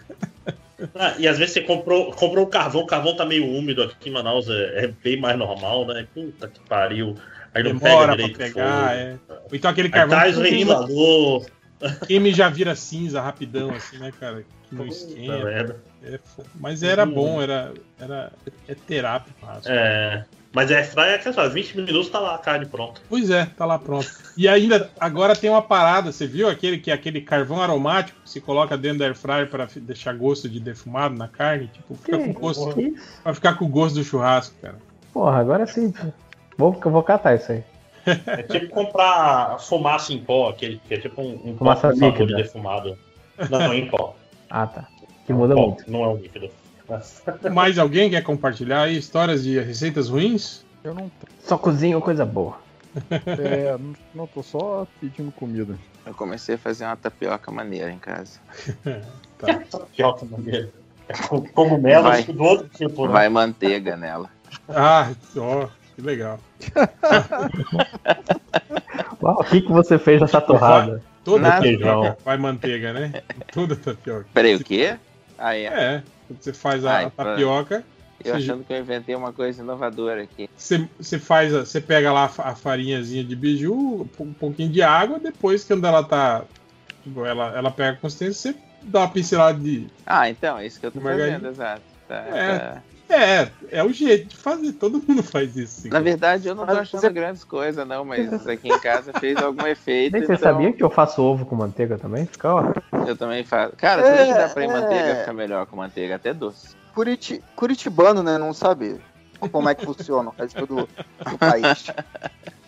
Ah, 0.96 1.16
e 1.18 1.28
às 1.28 1.38
vezes 1.38 1.54
você 1.54 1.62
comprou, 1.62 2.12
comprou 2.12 2.46
o 2.46 2.50
carvão, 2.50 2.82
o 2.82 2.88
carvão 2.88 3.16
tá 3.16 3.26
meio 3.26 3.46
úmido 3.46 3.82
aqui 3.84 4.10
em 4.10 4.12
Manaus, 4.12 4.48
é, 4.48 4.86
é 4.86 4.88
bem 4.88 5.20
mais 5.20 5.38
normal, 5.38 5.88
né? 5.88 6.08
Puta 6.14 6.48
que 6.48 6.60
pariu. 6.62 7.16
Aí 7.54 7.64
não 7.64 7.74
Demora 7.76 8.12
pega 8.12 8.16
direito 8.16 8.38
pra 8.38 8.46
pegar, 8.48 8.96
é. 8.96 9.18
Então 9.52 9.72
aquele 9.72 9.90
carvão 9.90 10.20
que 10.20 10.50
queima, 10.50 10.88
queima 12.06 12.32
já 12.32 12.50
vira 12.50 12.76
cinza 12.76 13.22
rapidão, 13.22 13.72
assim, 13.74 13.98
né, 13.98 14.12
cara? 14.20 14.46
Que 14.70 14.76
não 14.76 14.86
esquenta. 14.86 15.82
É, 16.04 16.20
mas 16.56 16.84
era 16.84 17.06
hum. 17.06 17.12
bom, 17.12 17.42
era, 17.42 17.74
era 18.00 18.32
é 18.68 18.76
terapia. 18.76 19.34
É. 19.66 20.26
Mas 20.58 20.72
é 20.72 20.84
fry 20.84 21.04
é 21.04 21.20
que 21.20 21.32
só, 21.32 21.48
20 21.48 21.78
minutos 21.78 22.10
tá 22.10 22.18
lá 22.18 22.34
a 22.34 22.38
carne 22.40 22.66
pronta. 22.66 23.00
Pois 23.08 23.30
é, 23.30 23.46
tá 23.46 23.64
lá 23.64 23.78
pronto. 23.78 24.10
E 24.36 24.48
ainda 24.48 24.90
agora 25.00 25.36
tem 25.36 25.52
uma 25.52 25.62
parada, 25.62 26.12
você 26.12 26.26
viu 26.26 26.50
aquele 26.50 26.80
que 26.80 26.90
é 26.90 26.96
aquele 26.96 27.22
carvão 27.22 27.62
aromático 27.62 28.20
que 28.24 28.28
se 28.32 28.42
coloca 28.42 28.76
dentro 28.76 28.98
da 28.98 29.06
air 29.06 29.16
fryer 29.16 29.48
para 29.48 29.68
deixar 29.76 30.16
gosto 30.16 30.50
de 30.50 30.60
defumado 30.60 31.14
na 31.14 31.28
carne, 31.28 31.68
tipo, 31.68 31.94
fica 31.94 32.18
que 32.18 32.34
com 32.34 32.42
gosto, 32.42 32.76
para 33.22 33.36
ficar 33.36 33.54
com 33.54 33.66
o 33.66 33.68
gosto 33.68 34.00
do 34.00 34.04
churrasco, 34.04 34.56
cara. 34.60 34.80
Porra, 35.14 35.38
agora 35.38 35.68
sim. 35.68 35.94
Vou, 36.58 36.72
vou 36.72 37.04
catar 37.04 37.36
isso 37.36 37.52
aí. 37.52 37.64
É 38.26 38.42
tipo 38.42 38.74
comprar 38.74 39.60
fumaça 39.60 40.12
em 40.12 40.18
pó, 40.18 40.50
aquele, 40.50 40.82
que 40.88 40.96
é 40.96 40.98
tipo 40.98 41.22
um, 41.22 41.52
um 41.52 41.56
fumaça 41.56 41.90
pó 41.90 42.08
líquida. 42.08 42.36
defumado. 42.36 42.98
Não, 43.48 43.72
em 43.72 43.88
pó. 43.88 44.16
ah, 44.50 44.66
tá. 44.66 44.88
Que 45.28 45.34
muda 45.34 45.54
pó, 45.54 45.68
muito. 45.68 45.92
Não 45.92 46.04
é 46.04 46.08
um 46.08 46.16
líquido. 46.16 46.50
Mais 47.54 47.78
alguém 47.78 48.10
quer 48.10 48.24
compartilhar 48.24 48.84
aí 48.84 48.98
histórias 48.98 49.44
de 49.44 49.60
receitas 49.60 50.10
ruins? 50.10 50.66
Eu 50.84 50.94
não 50.94 51.12
Só 51.40 51.58
cozinho 51.58 52.02
coisa 52.02 52.26
boa. 52.26 52.60
É, 53.12 53.78
não, 54.16 54.26
tô 54.26 54.42
só 54.42 54.88
pedindo 55.00 55.32
comida. 55.32 55.78
Eu 56.04 56.16
comecei 56.16 56.56
a 56.56 56.58
fazer 56.58 56.86
uma 56.86 56.96
tapioca 56.96 57.52
maneira 57.52 57.92
em 57.92 58.00
casa. 58.00 58.40
tá. 59.38 59.60
tapioca 59.70 60.26
maneira. 60.26 60.72
É 61.08 61.14
cogumelo 61.54 62.04
vai, 62.04 62.24
do 62.24 62.44
outro 62.44 62.68
tipo, 62.70 63.06
né? 63.06 63.14
Vai 63.14 63.30
manteiga 63.30 63.96
nela. 63.96 64.30
Ah, 64.68 65.12
ó, 65.38 65.68
que 65.96 66.02
legal. 66.02 66.40
Uau, 69.22 69.42
o 69.42 69.44
que, 69.44 69.62
que 69.62 69.72
você 69.72 70.00
fez 70.00 70.20
nessa 70.20 70.42
torrada? 70.42 71.02
Toda 71.24 71.62
feijão. 71.62 72.18
Vai 72.26 72.38
manteiga, 72.38 72.94
né? 72.94 73.22
Toda 73.52 73.76
tapioca. 73.76 74.26
Peraí, 74.34 74.56
o 74.56 74.64
quê? 74.64 74.98
Ah, 75.38 75.56
é. 75.56 75.66
É, 75.66 76.04
você 76.34 76.54
faz 76.54 76.86
a, 76.86 76.98
Ai, 76.98 77.06
a 77.06 77.10
tapioca. 77.10 77.84
Eu 78.24 78.32
você... 78.34 78.38
achando 78.38 78.64
que 78.64 78.74
eu 78.74 78.80
inventei 78.80 79.16
uma 79.16 79.32
coisa 79.32 79.62
inovadora 79.62 80.24
aqui. 80.24 80.50
Você, 80.56 80.88
você 81.00 81.20
faz, 81.20 81.54
a, 81.54 81.66
você 81.66 81.80
pega 81.80 82.12
lá 82.12 82.26
a 82.26 82.56
farinhazinha 82.56 83.24
de 83.24 83.36
biju, 83.36 84.08
um 84.20 84.34
pouquinho 84.34 84.72
de 84.72 84.82
água, 84.82 85.20
depois 85.20 85.64
que 85.64 85.74
quando 85.74 85.86
ela 85.86 86.04
tá, 86.04 86.44
tipo, 87.04 87.26
ela, 87.26 87.56
ela 87.56 87.72
pega 87.72 87.98
a 87.98 88.02
consistência, 88.02 88.54
você 88.54 88.60
dá 88.82 89.02
uma 89.02 89.10
pincelada 89.10 89.60
de. 89.60 89.88
Ah, 90.06 90.30
então, 90.30 90.58
é 90.58 90.66
isso 90.66 90.80
que 90.80 90.86
eu 90.86 90.92
tô 90.92 91.00
fazendo, 91.00 91.48
exato. 91.48 91.82
Tá, 92.08 92.16
é, 92.16 92.60
tá. 92.60 92.84
É, 93.10 93.50
é 93.72 93.84
o 93.84 93.92
jeito 93.92 94.30
de 94.30 94.36
fazer, 94.36 94.74
todo 94.74 95.02
mundo 95.08 95.24
faz 95.24 95.56
isso. 95.56 95.82
Sim. 95.82 95.90
Na 95.90 96.00
verdade, 96.00 96.48
eu 96.48 96.56
não 96.56 96.66
tô 96.66 96.74
achando 96.74 97.02
você... 97.02 97.10
grandes 97.10 97.44
coisas, 97.44 97.88
não, 97.88 98.04
mas 98.04 98.46
aqui 98.48 98.70
em 98.70 98.80
casa 98.80 99.14
fez 99.14 99.38
algum 99.38 99.66
efeito. 99.66 100.14
Nem 100.14 100.24
então... 100.24 100.36
Você 100.36 100.44
sabia 100.44 100.74
que 100.74 100.84
eu 100.84 100.90
faço 100.90 101.22
ovo 101.22 101.46
com 101.46 101.56
manteiga 101.56 101.98
também? 101.98 102.26
Fica 102.26 102.54
ótimo. 102.54 102.84
Eu 103.08 103.16
também 103.16 103.44
faço. 103.44 103.76
Cara, 103.78 104.02
é, 104.02 104.26
se 104.26 104.34
dá 104.34 104.50
pra 104.50 104.64
ir 104.64 104.70
é... 104.70 104.74
manteiga, 104.74 105.16
fica 105.16 105.34
melhor 105.34 105.66
com 105.68 105.78
manteiga, 105.78 106.16
até 106.16 106.34
doce. 106.34 106.76
Curit... 106.94 107.42
Curitibano, 107.56 108.22
né, 108.22 108.38
não 108.38 108.54
sabe 108.54 109.00
como 109.52 109.70
é 109.70 109.76
que 109.76 109.86
funciona 109.86 110.30
o 110.30 110.34
resto 110.38 110.66
do, 110.66 110.76
do 110.76 111.38
país. 111.38 111.88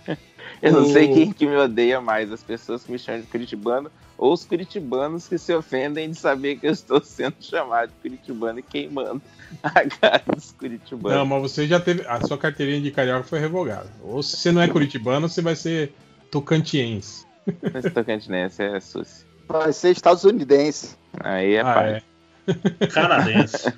Eu 0.62 0.74
não 0.74 0.86
sei 0.86 1.08
quem 1.08 1.32
que 1.32 1.46
me 1.46 1.56
odeia 1.56 2.02
mais, 2.02 2.32
as 2.32 2.44
pessoas 2.44 2.84
que 2.84 2.92
me 2.92 3.00
chamam 3.00 3.22
de 3.22 3.28
curitibano 3.28 3.90
ou 4.18 4.34
os 4.34 4.44
curitibanos 4.44 5.28
que 5.28 5.38
se 5.38 5.54
ofendem 5.54 6.12
de 6.12 6.18
saber 6.18 6.58
que 6.58 6.68
eu 6.68 6.72
estou 6.72 7.02
sendo 7.04 7.36
chamado 7.40 7.90
de 7.90 7.96
curitibano 8.02 8.60
e 8.60 8.64
queimando 8.64 9.22
a 9.64 9.90
cara 9.90 10.24
dos 10.36 10.52
curitibanos. 10.52 11.18
Não, 11.18 11.26
mas 11.26 11.42
você 11.42 11.66
já 11.66 11.80
teve. 11.80 12.06
A 12.06 12.26
sua 12.26 12.38
carteirinha 12.38 12.82
de 12.82 12.92
carioca 12.92 13.24
foi 13.24 13.40
revogada. 13.40 13.90
Ou 14.04 14.22
se 14.22 14.38
você 14.38 14.52
não 14.52 14.62
é 14.62 14.68
curitibano, 14.68 15.30
você 15.30 15.42
vai 15.42 15.56
ser 15.56 15.94
tocantiense. 16.30 17.26
Esse 17.74 17.90
tocantinense 17.90 18.62
é 18.62 18.80
suci. 18.80 19.26
Vai 19.48 19.74
ser 19.74 19.92
estadunidense. 19.92 20.96
Aí 21.22 21.56
é 21.56 21.62
ah, 21.62 21.74
pai. 21.74 22.04
É. 22.48 22.88
Canadense. 22.88 23.74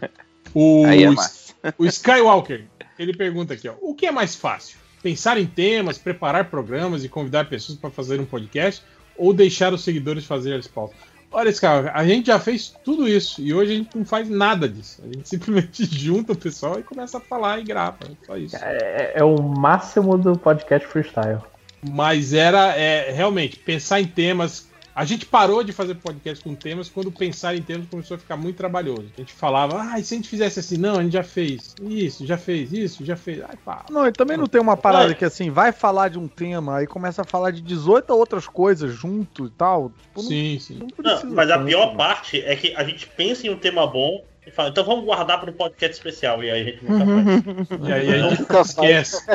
O, 0.53 0.85
Aí 0.85 1.03
é 1.03 1.10
o 1.77 1.85
Skywalker, 1.85 2.66
ele 2.98 3.14
pergunta 3.14 3.53
aqui, 3.53 3.69
ó, 3.69 3.76
o 3.82 3.93
que 3.93 4.06
é 4.06 4.11
mais 4.11 4.35
fácil? 4.35 4.77
Pensar 5.02 5.38
em 5.38 5.46
temas, 5.46 5.98
preparar 5.98 6.50
programas 6.50 7.04
e 7.04 7.10
convidar 7.10 7.50
pessoas 7.50 7.78
para 7.78 7.90
fazer 7.90 8.20
um 8.20 8.26
podcast 8.26 8.84
ou 9.18 9.34
deixar 9.34 9.74
os 9.74 9.84
seguidores 9.84 10.26
fazerem 10.26 10.60
as 10.60 10.68
pautas? 10.68 10.96
Olha, 11.34 11.50
Skywalker, 11.50 11.92
a 11.96 12.06
gente 12.06 12.28
já 12.28 12.40
fez 12.40 12.76
tudo 12.84 13.08
isso 13.08 13.42
e 13.42 13.54
hoje 13.54 13.72
a 13.72 13.76
gente 13.78 13.98
não 13.98 14.04
faz 14.04 14.30
nada 14.30 14.68
disso. 14.68 15.02
A 15.02 15.08
gente 15.08 15.30
simplesmente 15.30 15.86
junta 15.88 16.34
o 16.34 16.36
pessoal 16.36 16.78
e 16.78 16.84
começa 16.84 17.20
a 17.20 17.22
falar 17.22 17.60
e 17.60 17.64
grava. 17.64 18.00
Só 18.26 18.38
isso. 18.38 18.58
É, 18.58 19.14
é 19.16 19.24
o 19.24 19.42
máximo 19.42 20.18
do 20.18 20.38
podcast 20.38 20.86
freestyle. 20.88 21.40
Mas 21.90 22.34
era 22.34 22.76
é, 22.76 23.12
realmente 23.12 23.58
pensar 23.58 24.02
em 24.02 24.06
temas, 24.06 24.70
a 24.94 25.06
gente 25.06 25.26
parou 25.26 25.64
de 25.64 25.72
fazer 25.72 25.95
podcast 25.95 26.44
com 26.44 26.53
temas 26.53 26.90
quando 26.90 27.11
pensar 27.11 27.56
em 27.56 27.61
temas 27.61 27.88
começou 27.88 28.16
a 28.16 28.18
ficar 28.18 28.36
muito 28.36 28.58
trabalhoso. 28.58 29.06
A 29.16 29.22
gente 29.22 29.34
falava, 29.34 29.82
ah, 29.82 30.00
e 30.00 30.03
se 30.03 30.14
a 30.14 30.18
gente 30.18 30.30
fizesse 30.30 30.60
assim? 30.60 30.78
Não, 30.78 31.00
a 31.00 31.03
gente 31.03 31.14
já 31.14 31.24
fez. 31.24 31.76
Isso, 31.82 32.26
já 32.26 32.38
fez, 32.38 32.74
isso, 32.74 33.06
já 33.06 33.16
fez. 33.16 33.42
Ai, 33.42 33.58
pá. 33.64 33.86
Não, 33.90 34.06
e 34.06 34.11
também 34.11 34.36
não 34.38 34.48
tem 34.48 34.60
uma 34.60 34.76
parada 34.76 35.14
que 35.14 35.24
assim, 35.24 35.50
vai 35.50 35.72
falar 35.72 36.10
de 36.10 36.20
um 36.20 36.28
tema, 36.28 36.78
aí 36.78 36.88
começa 36.88 37.22
a 37.22 37.26
falar 37.26 37.52
de 37.52 37.61
18 37.61 38.14
outras 38.14 38.48
coisas 38.48 38.94
junto 38.94 39.45
e 39.45 39.50
tal. 39.52 39.92
Tipo, 40.02 40.22
sim, 40.22 40.53
não, 40.53 40.60
sim. 40.60 40.80
Não 40.98 41.24
não, 41.24 41.32
mas 41.34 41.50
a 41.50 41.60
pior 41.60 41.95
parte 41.95 42.42
é 42.42 42.56
que 42.56 42.74
a 42.76 42.84
gente 42.84 43.08
pensa 43.08 43.48
em 43.48 43.50
um 43.50 43.58
tema 43.58 43.88
bom 43.88 44.24
e 44.45 44.52
fala, 44.52 44.70
então 44.70 44.84
vamos 44.84 45.06
guardar 45.06 45.40
para 45.40 45.52
um 45.52 45.53
podcast 45.53 45.95
especial. 45.95 46.44
E 46.44 46.52
aí 46.52 46.61
a 46.61 46.64
gente 46.66 46.84
nunca 46.84 47.06
faz. 47.06 47.80
e 47.88 47.94
aí 47.94 48.14
a 48.14 48.30
gente 48.30 48.42
esquece. 48.42 49.26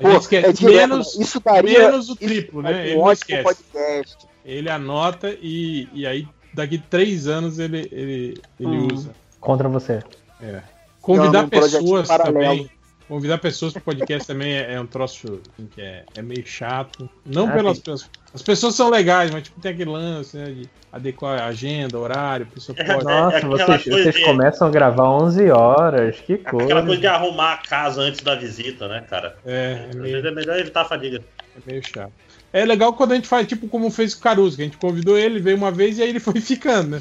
A 0.00 0.10
gente 0.10 0.22
esquece. 0.22 0.66
É 0.66 0.68
menos, 0.68 1.14
isso 1.18 1.40
daria, 1.40 1.90
menos 1.90 2.08
o 2.08 2.16
triplo, 2.16 2.62
né? 2.62 2.88
Ele 2.88 2.96
não 2.96 3.12
esquece. 3.12 3.42
Podcast 3.42 4.31
ele 4.44 4.68
anota 4.68 5.36
e, 5.40 5.88
e 5.92 6.06
aí 6.06 6.26
daqui 6.52 6.78
três 6.78 7.26
anos 7.26 7.58
ele, 7.58 7.88
ele, 7.92 8.40
ele 8.58 8.76
hum. 8.76 8.88
usa. 8.92 9.10
Contra 9.40 9.68
você. 9.68 10.02
É. 10.40 10.62
Convidar 11.00 11.48
pessoas 11.48 12.08
também. 12.08 12.70
Convidar 13.08 13.38
pessoas 13.38 13.72
para 13.74 13.80
o 13.80 13.82
podcast 13.82 14.26
também 14.26 14.54
é, 14.54 14.72
é, 14.72 14.80
um 14.80 14.86
troço 14.86 15.40
assim, 15.52 15.66
que 15.66 15.82
é, 15.82 16.04
é 16.16 16.22
meio 16.22 16.46
chato. 16.46 17.10
Não 17.26 17.46
ah, 17.48 17.52
pelas 17.52 17.78
pessoas. 17.78 18.10
As 18.32 18.40
pessoas 18.40 18.74
são 18.74 18.88
legais, 18.88 19.30
mas 19.30 19.42
tipo, 19.42 19.60
tem 19.60 19.72
aquele 19.72 19.90
lance 19.90 20.34
né, 20.34 20.46
de 20.46 20.70
adequar 20.90 21.42
a 21.42 21.46
agenda, 21.46 21.98
horário, 21.98 22.46
a 22.50 22.54
pessoa 22.54 22.74
é, 22.78 22.84
pode. 22.84 23.04
Nossa, 23.04 23.36
é 23.36 23.40
vocês, 23.40 23.84
vocês 23.84 24.14
de... 24.14 24.24
começam 24.24 24.68
a 24.68 24.70
gravar 24.70 25.10
11 25.10 25.50
horas, 25.50 26.20
que 26.20 26.38
coisa. 26.38 26.64
Aquela 26.64 26.86
coisa 26.86 27.00
de 27.00 27.06
arrumar 27.06 27.52
a 27.54 27.56
casa 27.58 28.00
antes 28.00 28.22
da 28.22 28.34
visita, 28.34 28.88
né, 28.88 29.04
cara? 29.10 29.36
É, 29.44 29.88
é, 29.92 29.96
meio... 29.96 30.26
é 30.26 30.30
melhor 30.30 30.58
evitar 30.58 30.82
a 30.82 30.84
fadiga. 30.86 31.22
É 31.54 31.70
meio 31.70 31.82
chato. 31.86 32.12
É 32.52 32.64
legal 32.64 32.92
quando 32.92 33.12
a 33.12 33.14
gente 33.14 33.28
faz, 33.28 33.46
tipo, 33.46 33.66
como 33.66 33.90
fez 33.90 34.12
o 34.12 34.20
Caruso, 34.20 34.56
que 34.56 34.62
a 34.62 34.66
gente 34.66 34.76
convidou 34.76 35.16
ele, 35.16 35.40
veio 35.40 35.56
uma 35.56 35.70
vez 35.70 35.98
e 35.98 36.02
aí 36.02 36.10
ele 36.10 36.20
foi 36.20 36.40
ficando, 36.40 36.90
né? 36.90 37.00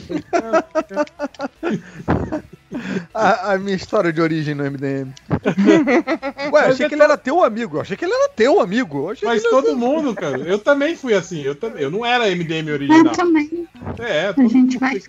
a, 3.13 3.53
a, 3.53 3.57
minha 3.57 3.75
história 3.75 4.13
de 4.13 4.21
origem 4.21 4.55
no 4.55 4.63
MDM. 4.63 5.11
Ué, 6.53 6.61
achei 6.61 6.88
que 6.88 6.95
ele 6.95 7.03
era 7.03 7.17
teu 7.17 7.43
amigo. 7.43 7.77
Eu 7.77 7.81
achei 7.81 7.97
que 7.97 8.05
ele 8.05 8.13
era 8.13 8.30
teu 8.30 8.61
amigo. 8.61 9.13
Mas 9.23 9.43
todo 9.43 9.67
era... 9.67 9.75
mundo, 9.75 10.15
cara. 10.15 10.38
Eu 10.38 10.57
também 10.57 10.95
fui 10.95 11.13
assim. 11.13 11.41
Eu, 11.41 11.55
também, 11.55 11.83
eu 11.83 11.91
não 11.91 12.05
era 12.05 12.33
MDM 12.33 12.71
original. 12.71 13.05
Eu 13.05 13.11
também. 13.11 13.67
É, 13.99 14.30
a 14.30 14.47
gente 14.47 14.77
vai 14.77 15.01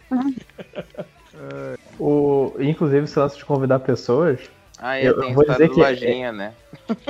o, 1.98 2.52
inclusive, 2.58 3.06
se 3.06 3.18
lance 3.18 3.36
de 3.36 3.44
convidar 3.44 3.78
pessoas. 3.80 4.40
Ah, 4.78 5.00
eu, 5.00 5.22
eu 5.22 5.34
vou 5.34 5.44
dizer 5.44 5.68
que 5.68 5.80
lojinha, 5.80 6.28
é, 6.28 6.32
né? 6.32 6.54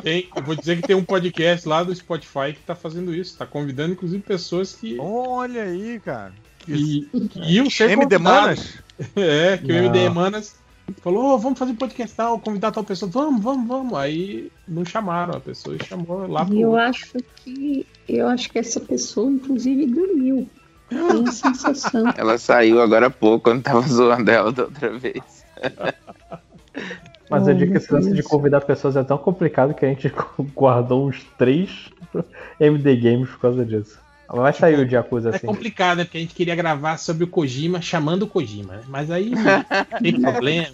Tem, 0.02 0.28
eu 0.34 0.42
vou 0.42 0.54
dizer 0.54 0.80
que 0.80 0.86
tem 0.86 0.96
um 0.96 1.04
podcast 1.04 1.66
lá 1.68 1.82
do 1.82 1.94
Spotify 1.94 2.52
que 2.52 2.60
tá 2.66 2.74
fazendo 2.74 3.14
isso. 3.14 3.36
Tá 3.36 3.46
convidando, 3.46 3.92
inclusive, 3.92 4.22
pessoas 4.22 4.74
que. 4.74 4.96
Olha 4.98 5.62
aí, 5.62 6.00
cara. 6.00 6.32
E, 6.68 7.08
e 7.36 7.60
o 7.60 7.66
MD 7.90 8.18
Manas? 8.18 8.78
É, 9.16 9.56
que 9.58 9.66
Não. 9.66 9.74
o 9.74 9.78
MD 9.78 10.08
Manas 10.10 10.54
falou: 11.02 11.34
"Ô, 11.34 11.38
vamos 11.38 11.58
fazer 11.58 11.74
podcast 11.74 12.16
tal, 12.16 12.38
convidar 12.38 12.70
tal 12.70 12.84
pessoa. 12.84 13.10
Vamos, 13.10 13.42
vamos, 13.42 13.66
vamos. 13.66 13.94
Aí 13.98 14.50
não 14.68 14.84
chamaram 14.84 15.34
a 15.34 15.40
pessoa 15.40 15.76
e 15.76 15.84
chamou 15.84 16.26
lá 16.28 16.46
E 16.50 16.60
eu 16.60 16.70
pro. 16.70 16.78
acho 16.80 17.12
que 17.36 17.86
eu 18.08 18.28
acho 18.28 18.50
que 18.50 18.58
essa 18.58 18.78
pessoa, 18.80 19.30
inclusive, 19.30 19.86
dormiu. 19.86 20.48
Tenho 20.88 21.28
a 21.28 21.30
sensação. 21.32 22.04
Ela 22.16 22.38
saiu 22.38 22.80
agora 22.80 23.06
há 23.06 23.10
pouco, 23.10 23.44
quando 23.44 23.62
tava 23.62 23.80
zoando 23.88 24.30
ela 24.30 24.52
da 24.52 24.64
outra 24.64 24.96
vez. 24.98 25.44
Mas 27.32 27.48
eu 27.48 27.54
digo 27.54 27.72
que 27.72 27.78
esse 27.78 27.92
lance 27.92 28.12
de 28.12 28.22
convidar 28.22 28.60
pessoas 28.60 28.94
é 28.96 29.02
tão 29.02 29.18
complicado 29.18 29.74
que 29.74 29.84
a 29.84 29.88
gente 29.88 30.12
guardou 30.54 31.08
uns 31.08 31.24
três 31.38 31.88
MD 32.60 32.96
Games 32.96 33.28
por 33.30 33.40
causa 33.40 33.64
disso. 33.64 33.98
Vai 34.28 34.52
sair 34.52 34.78
o 34.78 34.86
de 34.86 34.94
Yakuza 34.94 35.30
É 35.30 35.36
assim. 35.36 35.46
complicado, 35.46 35.98
né? 35.98 36.04
Porque 36.04 36.16
a 36.16 36.20
gente 36.20 36.34
queria 36.34 36.54
gravar 36.54 36.96
sobre 36.96 37.24
o 37.24 37.26
Kojima 37.26 37.82
chamando 37.82 38.22
o 38.22 38.26
Kojima, 38.26 38.76
né? 38.76 38.82
Mas 38.88 39.10
aí 39.10 39.32
tem 40.02 40.18
problema. 40.20 40.68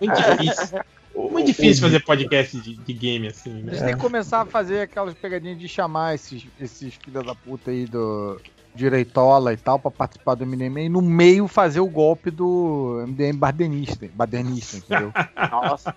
Muito 0.00 0.16
difícil. 0.16 0.80
Muito 1.14 1.46
difícil 1.46 1.82
fazer 1.82 2.00
podcast 2.00 2.56
de, 2.60 2.74
de 2.74 2.92
game 2.92 3.28
assim, 3.28 3.50
A 3.50 3.54
né? 3.54 3.72
gente 3.72 3.84
tem 3.84 3.94
que 3.94 4.00
começar 4.00 4.40
a 4.40 4.46
fazer 4.46 4.80
aquelas 4.80 5.14
pegadinhas 5.14 5.58
de 5.58 5.68
chamar 5.68 6.14
esses, 6.14 6.46
esses 6.60 6.94
filha 6.94 7.22
da 7.22 7.34
puta 7.34 7.70
aí 7.70 7.84
do 7.84 8.40
direitola 8.74 9.52
e 9.52 9.56
tal 9.56 9.78
pra 9.78 9.90
participar 9.90 10.34
do 10.34 10.46
MDM 10.46 10.78
e 10.86 10.88
no 10.88 11.02
meio 11.02 11.48
fazer 11.48 11.80
o 11.80 11.86
golpe 11.86 12.30
do 12.30 13.04
MDM 13.06 13.36
badenista, 13.36 14.08
badernista, 14.14 14.76
entendeu? 14.78 15.12
Nossa. 15.50 15.94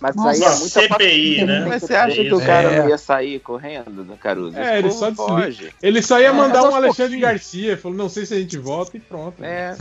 Mas 0.00 0.16
Nossa, 0.16 0.30
aí 0.30 0.42
é 0.42 0.56
muita 0.56 0.80
CPI, 0.80 1.44
né? 1.44 1.64
Mas 1.68 1.82
você 1.82 1.94
acha 1.94 2.16
que 2.22 2.34
o 2.34 2.40
É. 2.40 2.46
cara 2.46 2.82
não 2.82 2.88
ia 2.88 2.98
sair 2.98 3.40
correndo 3.40 4.04
do 4.04 4.16
Caruso? 4.16 4.58
É, 4.58 4.78
ele 4.78 4.90
só, 4.90 5.10
desliga. 5.10 5.72
ele 5.82 6.02
só 6.02 6.20
ia 6.20 6.32
mandar 6.32 6.58
É, 6.58 6.68
um 6.68 6.74
Alexandre. 6.74 7.18
Garcia. 7.18 7.76
Falou, 7.76 7.96
não 7.96 8.08
sei 8.08 8.26
se 8.26 8.34
a 8.34 8.38
gente 8.38 8.58
volta 8.58 8.96
e 8.96 9.00
pronto. 9.00 9.42
É. 9.42 9.76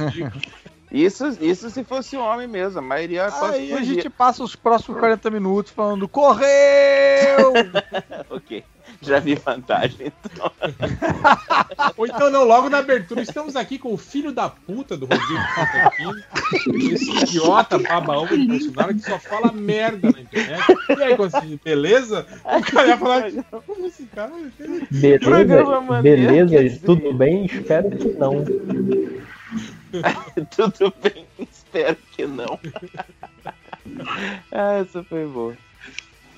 Isso, 0.92 1.26
isso 1.40 1.70
se 1.70 1.86
fosse 1.86 2.18
homem 2.18 2.48
mesmo, 2.50 2.80
a 2.80 2.82
maioria 2.82 3.32
quase 3.32 3.60
Aí 3.60 3.74
a 3.74 3.82
gente 3.82 4.10
passa 4.10 4.44
os 4.44 4.58
próximos 4.58 5.00
40 5.00 5.30
minutos 5.30 5.72
falando 5.72 6.06
correu! 6.08 7.54
ok, 8.30 8.62
já 9.02 9.20
vi 9.20 9.36
vantagem 9.36 10.08
então. 10.08 10.52
Ou 11.98 12.06
então 12.06 12.30
não, 12.30 12.44
logo 12.44 12.70
na 12.70 12.80
abertura, 12.80 13.22
estamos 13.22 13.56
aqui 13.56 13.80
com 13.80 13.94
o 13.94 13.98
filho 13.98 14.32
da 14.32 14.50
puta 14.50 14.96
do 14.96 15.06
Rodrigo 15.06 15.42
Constantino, 15.56 16.94
esse 16.94 17.12
idiota 17.24 17.78
baba-ovo 17.80 18.38
de 18.38 18.48
Bolsonaro 18.48 18.94
que 18.94 19.02
só 19.02 19.20
fala 19.20 19.52
merda 19.52 20.12
na 20.12 20.22
internet. 20.22 20.64
E 20.90 21.04
aí, 21.04 21.18
Constantino, 21.18 21.60
beleza? 21.64 22.26
O 22.46 22.62
cara 22.62 22.88
ia 22.88 22.98
falar, 22.98 23.32
como 23.66 23.86
esse 23.88 24.04
cara... 24.06 24.32
Beleza, 24.92 26.02
beleza, 26.02 26.80
tudo 26.86 27.14
bem? 27.14 27.46
Espero 27.46 27.90
que 27.90 28.10
não. 28.10 28.46
Tudo 30.56 30.94
bem, 31.02 31.26
espero 31.52 31.98
que 32.14 32.26
não. 32.26 32.60
ah, 34.52 34.74
essa 34.80 35.04
foi 35.04 35.28
boa. 35.28 35.58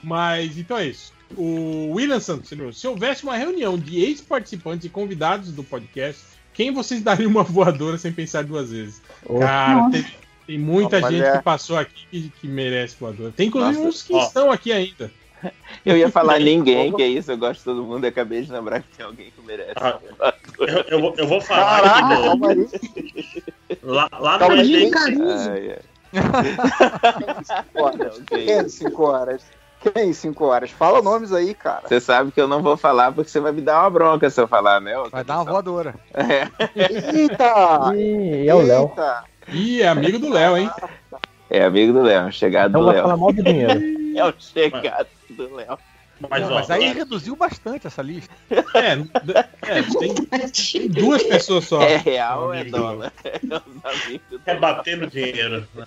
Mas, 0.03 0.57
então 0.57 0.77
é 0.77 0.87
isso. 0.87 1.13
O 1.37 1.91
William 1.93 2.19
Santos, 2.19 2.49
se 2.77 2.87
houvesse 2.87 3.23
uma 3.23 3.35
reunião 3.35 3.77
de 3.77 4.03
ex-participantes 4.03 4.85
e 4.85 4.89
convidados 4.89 5.51
do 5.51 5.63
podcast, 5.63 6.21
quem 6.53 6.71
vocês 6.71 7.01
dariam 7.01 7.29
uma 7.31 7.43
voadora 7.43 7.97
sem 7.97 8.11
pensar 8.11 8.43
duas 8.43 8.71
vezes? 8.71 9.01
Oh. 9.25 9.39
Cara, 9.39 9.89
tem, 9.91 10.05
tem 10.47 10.59
muita 10.59 10.97
Olha. 10.97 11.09
gente 11.09 11.37
que 11.37 11.43
passou 11.43 11.77
aqui 11.77 12.07
que, 12.11 12.31
que 12.41 12.47
merece 12.47 12.95
voadora. 12.99 13.31
Tem 13.35 13.47
inclusive 13.47 13.77
Nossa. 13.77 13.89
uns 13.89 14.03
que 14.03 14.13
Ó. 14.13 14.23
estão 14.23 14.51
aqui 14.51 14.71
ainda. 14.71 15.11
Eu 15.85 15.97
ia 15.97 16.09
falar 16.09 16.39
ninguém, 16.39 16.91
que 16.95 17.01
é 17.01 17.07
isso, 17.07 17.29
eu 17.29 17.37
gosto 17.37 17.59
de 17.59 17.65
todo 17.65 17.83
mundo, 17.83 18.05
e 18.05 18.07
acabei 18.07 18.43
de 18.43 18.51
lembrar 18.51 18.81
que 18.81 18.95
tem 18.95 19.05
alguém 19.05 19.29
que 19.31 19.41
merece. 19.45 19.73
Ah, 19.75 19.99
eu, 20.59 20.67
eu 20.67 21.01
vou- 21.01 21.13
eu 21.17 21.27
vou 21.27 21.41
falar 21.41 21.81
Caraca, 21.81 22.01
lá, 23.81 24.07
lá 24.19 24.37
no 24.39 24.49
Calma. 24.49 24.89
Caruso. 24.91 25.49
Ai, 25.49 25.71
ai. 25.71 25.79
horas. 27.75 28.21
Quem 28.27 28.69
5 28.69 29.03
horas? 29.03 29.41
Quem 29.91 30.13
5 30.13 30.45
horas? 30.45 30.71
Fala 30.71 31.01
nomes 31.01 31.33
aí, 31.33 31.53
cara. 31.53 31.87
Você 31.87 31.99
sabe 31.99 32.31
que 32.31 32.39
eu 32.39 32.47
não 32.47 32.61
vou 32.61 32.77
falar 32.77 33.11
porque 33.11 33.29
você 33.29 33.39
vai 33.39 33.51
me 33.51 33.61
dar 33.61 33.81
uma 33.81 33.89
bronca 33.89 34.29
se 34.29 34.39
eu 34.39 34.47
falar, 34.47 34.79
né? 34.79 34.93
Vai 35.11 35.23
dar 35.25 35.39
uma 35.39 35.51
voadora. 35.51 35.95
É. 36.13 36.47
Eita! 37.13 37.93
E 37.95 38.47
é 38.47 38.55
o 38.55 38.61
Léo. 38.61 38.93
Ih, 39.49 39.81
é 39.81 39.87
amigo 39.89 40.17
do 40.19 40.29
Léo, 40.29 40.57
hein? 40.57 40.71
É 41.49 41.65
amigo 41.65 41.91
do 41.91 42.01
Léo, 42.01 42.31
chegado 42.31 42.69
Então 42.69 42.81
do 42.81 42.85
vai 42.87 42.95
Léo. 42.95 43.03
falar 43.03 43.17
mal 43.17 43.33
do 43.33 43.43
dinheiro. 43.43 43.93
É 44.15 44.23
o 44.23 44.33
chegado 44.37 45.07
do 45.31 45.55
Léo. 45.55 45.75
Mas, 46.29 46.43
Não, 46.43 46.51
ó, 46.51 46.53
mas 46.53 46.69
aí 46.69 46.93
reduziu 46.93 47.35
bastante 47.35 47.87
essa 47.87 48.03
lista. 48.03 48.33
É, 48.51 48.91
é 49.67 49.81
tem, 49.81 50.13
tem 50.13 50.87
duas 50.87 51.23
pessoas 51.23 51.65
só. 51.65 51.81
É 51.81 51.97
real 51.97 52.43
ou 52.43 52.53
é 52.53 52.63
dólar? 52.63 53.11
É 54.45 54.51
é 54.51 54.55
bater 54.55 54.97
no 54.97 55.07
dinheiro. 55.07 55.67
O 55.75 55.83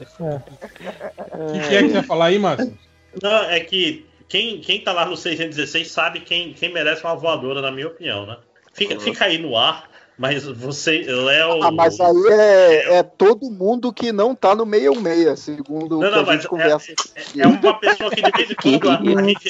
que, 1.53 1.69
que 1.69 1.75
é 1.77 1.83
que 1.83 1.89
você 1.89 1.95
vai 1.95 2.03
falar 2.03 2.25
aí, 2.27 2.39
Márcio? 2.39 2.77
Não, 3.23 3.45
é 3.45 3.61
que 3.61 4.07
quem, 4.29 4.61
quem 4.61 4.81
tá 4.81 4.93
lá 4.93 5.07
no 5.07 5.17
616 5.17 5.91
sabe 5.91 6.21
quem, 6.21 6.53
quem 6.53 6.73
merece 6.73 7.05
uma 7.05 7.15
voadora, 7.15 7.61
na 7.63 7.71
minha 7.71 7.87
opinião, 7.87 8.27
né? 8.27 8.37
Fica, 8.73 8.99
fica 9.01 9.25
aí 9.25 9.39
no 9.39 9.57
ar, 9.57 9.89
mas 10.19 10.45
você, 10.45 11.03
Léo. 11.03 11.63
Ah, 11.63 11.71
mas 11.71 11.99
aí 12.01 12.27
é, 12.31 12.97
é 12.97 13.03
todo 13.03 13.51
mundo 13.51 13.93
que 13.93 14.13
não 14.13 14.35
tá 14.35 14.55
no 14.55 14.67
66, 14.67 15.39
segundo 15.39 16.01
Não, 16.01 16.09
o 16.09 16.11
que 16.11 16.17
não, 16.17 16.23
a 16.23 16.27
mas 16.27 16.35
gente 16.37 16.49
conversa. 16.49 16.93
é, 17.15 17.41
é 17.41 17.47
uma 17.47 17.79
pessoa 17.79 18.11
que 18.11 18.23
de 18.23 18.31
vez 18.31 18.51
em 18.51 18.55
quando 18.81 18.89
a, 18.91 19.21
a 19.21 19.23
gente, 19.23 19.49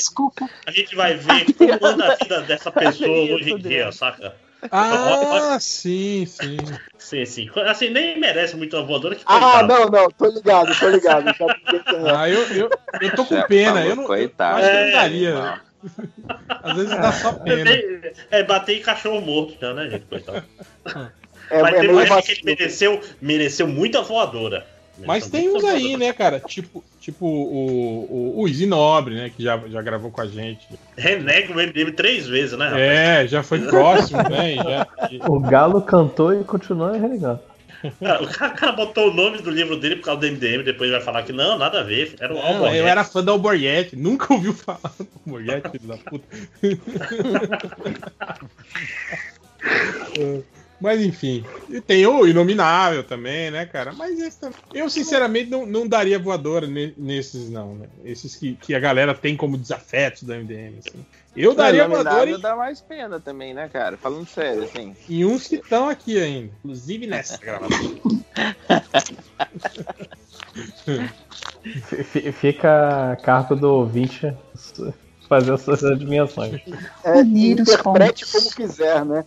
a 0.67 0.71
gente 0.71 0.97
vai 0.97 1.15
ver 1.15 1.53
como 1.55 1.87
anda 1.87 2.13
a 2.13 2.17
vida 2.17 2.43
dessa 2.43 2.71
pessoa 2.71 3.19
hoje 3.35 3.53
em 3.53 3.59
dia, 3.59 3.91
saca? 3.91 4.35
Ah, 4.71 5.59
sim, 5.61 6.27
sim. 6.27 6.57
Sim, 6.99 7.25
sim. 7.25 7.51
Assim, 7.67 7.91
nem 7.91 8.19
merece 8.19 8.57
muito 8.57 8.77
uma 8.77 8.85
voadora 8.85 9.15
que 9.15 9.23
Ah, 9.27 9.39
coitado. 9.41 9.69
não, 9.69 9.87
não, 9.89 10.11
tô 10.11 10.27
ligado, 10.27 10.75
tô 10.79 10.89
ligado. 10.89 11.29
É. 11.29 12.17
Ah, 12.17 12.29
eu, 12.29 12.43
eu, 12.55 12.71
eu 13.01 13.11
tô 13.15 13.25
com 13.25 13.43
pena. 13.43 13.75
falou, 13.75 13.89
Eu 13.91 13.97
não, 13.97 14.03
eu 14.03 14.09
coitado. 14.09 14.59
acho 14.59 14.71
que 14.71 14.77
eu 14.77 14.81
não 14.81 14.89
É, 14.89 14.93
daria. 14.93 15.61
Às 16.63 16.77
vezes 16.77 17.01
dá 17.01 17.13
só 17.13 17.33
É, 17.33 17.45
pena. 17.45 17.71
é 18.31 18.43
bater 18.43 18.79
em 18.79 18.83
cachorro 18.83 19.21
morto 19.21 19.57
já, 19.61 19.73
né, 19.73 19.89
gente? 19.89 20.07
Coitado. 20.07 20.45
É, 21.51 21.63
Mas 21.63 21.75
é 21.75 21.81
teve 21.81 22.03
época 22.03 22.23
que 22.23 22.33
ele 22.33 22.41
mereceu, 22.45 23.01
mereceu 23.21 23.69
muita 23.69 24.03
voadora. 24.03 24.67
Mas 25.05 25.29
tem 25.29 25.49
uns 25.49 25.65
aí, 25.65 25.97
né, 25.97 26.13
cara? 26.13 26.41
Tipo, 26.41 26.83
tipo 27.01 27.27
o, 27.27 28.35
o, 28.39 28.43
o 28.43 28.49
Easy 28.49 28.67
Nobre, 28.67 29.15
né? 29.15 29.31
Que 29.35 29.43
já, 29.43 29.59
já 29.69 29.83
gravou 29.83 30.11
com 30.11 30.21
a 30.21 30.27
gente. 30.27 30.67
Renega 30.97 31.53
o 31.53 31.57
MDM 31.57 31.93
três 31.93 32.27
vezes, 32.27 32.57
né, 32.57 32.67
rapaz? 32.67 32.83
É, 32.83 33.27
já 33.27 33.43
foi 33.43 33.61
próximo, 33.61 34.23
né? 34.23 34.57
já- 34.57 34.87
O 35.29 35.41
Galo 35.41 35.83
cantou 35.83 36.39
e 36.39 36.45
continuou. 36.45 36.93
Cara, 38.01 38.23
o 38.23 38.27
cara, 38.27 38.53
o 38.53 38.57
cara 38.57 38.73
botou 38.73 39.11
o 39.11 39.15
nome 39.15 39.39
do 39.39 39.51
livro 39.51 39.79
dele 39.79 39.97
por 39.97 40.07
causa 40.07 40.21
do 40.23 40.27
MDM, 40.27 40.63
depois 40.65 40.91
vai 40.91 41.01
falar 41.01 41.23
que 41.23 41.33
não, 41.33 41.59
nada 41.59 41.81
a 41.81 41.83
ver. 41.83 42.17
Era 42.19 42.33
o 42.33 42.37
Não, 42.37 42.75
eu 42.75 42.89
era 42.89 43.05
fã 43.05 43.23
da 43.23 43.33
Alborguete, 43.33 43.95
nunca 43.95 44.33
ouviu 44.33 44.55
falar 44.55 44.81
do 44.99 45.07
Alborguete, 45.27 45.71
filho 45.71 45.87
da 45.87 45.97
puta. 45.99 46.27
Mas 50.81 51.01
enfim, 51.01 51.43
e 51.71 51.81
tem 51.81 52.07
o 52.07 52.27
Inominável 52.27 53.03
também, 53.03 53.51
né, 53.51 53.65
cara? 53.65 53.93
Mas 53.95 54.19
esse 54.19 54.39
também- 54.39 54.59
eu 54.75 54.91
sinceramente 54.91 55.49
não, 55.51 55.65
não 55.65 55.89
daria 55.89 56.19
voadora 56.19 56.67
ne- 56.67 56.93
nesses, 56.99 57.49
não, 57.49 57.75
né? 57.77 57.87
Esses 58.05 58.37
que, 58.37 58.55
que 58.57 58.75
a 58.75 58.81
galera 58.81 59.15
tem 59.15 59.35
como 59.37 59.57
desafetos 59.57 60.23
da 60.25 60.35
MDM. 60.37 60.79
assim. 60.87 61.05
Eu 61.35 61.55
daria 61.55 61.89
voadora 61.89 62.31
em, 62.31 62.39
dá 62.41 62.55
mais 62.55 62.81
pena 62.81 63.19
também, 63.19 63.55
né, 63.55 63.69
cara? 63.71 63.97
Falando 63.97 64.27
sério, 64.29 64.65
assim. 64.65 64.95
em 65.09 65.25
uns 65.25 65.47
que 65.47 65.57
estão 65.57 65.89
aqui 65.89 66.21
ainda, 66.21 66.53
inclusive 66.63 67.07
nessa 67.07 67.39
gravação. 67.39 67.97
Fica 72.39 73.13
a 73.13 73.17
cargo 73.17 73.57
do 73.57 73.69
ouvinte 73.69 74.33
fazer 75.29 75.53
as 75.53 75.61
suas 75.63 75.85
adivinhações. 75.85 76.61
É, 77.05 77.21
interprete 77.21 78.27
como 78.31 78.51
quiser, 78.55 79.05
né? 79.05 79.25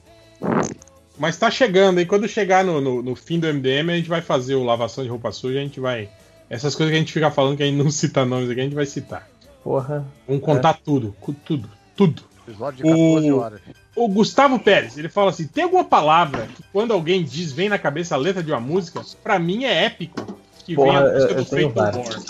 Mas 1.20 1.38
tá 1.38 1.52
chegando, 1.52 2.00
e 2.00 2.06
quando 2.06 2.28
chegar 2.28 2.64
no, 2.64 2.80
no, 2.80 3.04
no 3.04 3.16
fim 3.16 3.40
do 3.40 3.48
MDM, 3.54 3.92
a 3.92 3.96
gente 3.98 4.08
vai 4.10 4.22
fazer 4.22 4.56
o 4.56 4.64
lavação 4.64 5.04
de 5.04 5.10
roupa 5.10 5.32
suja, 5.32 5.60
a 5.60 5.62
gente 5.62 5.80
vai. 5.80 6.10
Essas 6.50 6.74
coisas 6.74 6.92
que 6.92 6.96
a 6.96 7.00
gente 7.00 7.12
fica 7.14 7.30
falando 7.30 7.58
que 7.58 7.64
a 7.64 7.66
gente 7.66 7.78
não 7.78 7.92
cita 7.92 8.26
nomes 8.26 8.50
aqui, 8.50 8.62
a 8.62 8.64
gente 8.64 8.76
vai 8.76 8.86
citar. 8.86 9.28
Porra. 9.64 10.06
Vamos 10.28 10.42
contar 10.44 10.74
tudo, 10.76 11.14
cu- 11.20 11.34
tudo, 11.46 11.70
tudo. 11.96 12.24
Episódio 12.48 12.78
de 12.78 12.84
14 12.84 13.32
O- 13.32 13.38
horas. 13.38 13.62
O 13.96 14.08
Gustavo 14.08 14.58
Pérez, 14.60 14.98
ele 14.98 15.10
fala 15.10 15.30
assim: 15.32 15.46
tem 15.46 15.66
alguma 15.66 15.84
palavra 15.84 16.48
que 16.56 16.64
quando 16.72 16.94
alguém 16.94 17.22
diz 17.24 17.52
vem 17.52 17.68
na 17.68 17.78
cabeça 17.78 18.16
a 18.16 18.18
letra 18.18 18.42
de 18.42 18.50
uma 18.52 18.60
música, 18.62 19.02
pra 19.22 19.38
mim 19.38 19.66
é 19.66 19.84
épico. 19.86 20.40
Que 20.66 20.74
Porra, 20.76 21.02
vem 21.04 21.10
a 21.10 21.14
música 21.14 21.60
eu- 21.60 21.68
do 21.68 21.74
várias. 21.74 22.08
Born. 22.08 22.26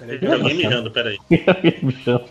Peraí, 0.00 0.18
Tem 0.18 0.32
alguém 0.32 0.56
mijando, 0.56 0.90
peraí. 0.90 1.18
Me 1.82 1.92
chama. 1.92 2.24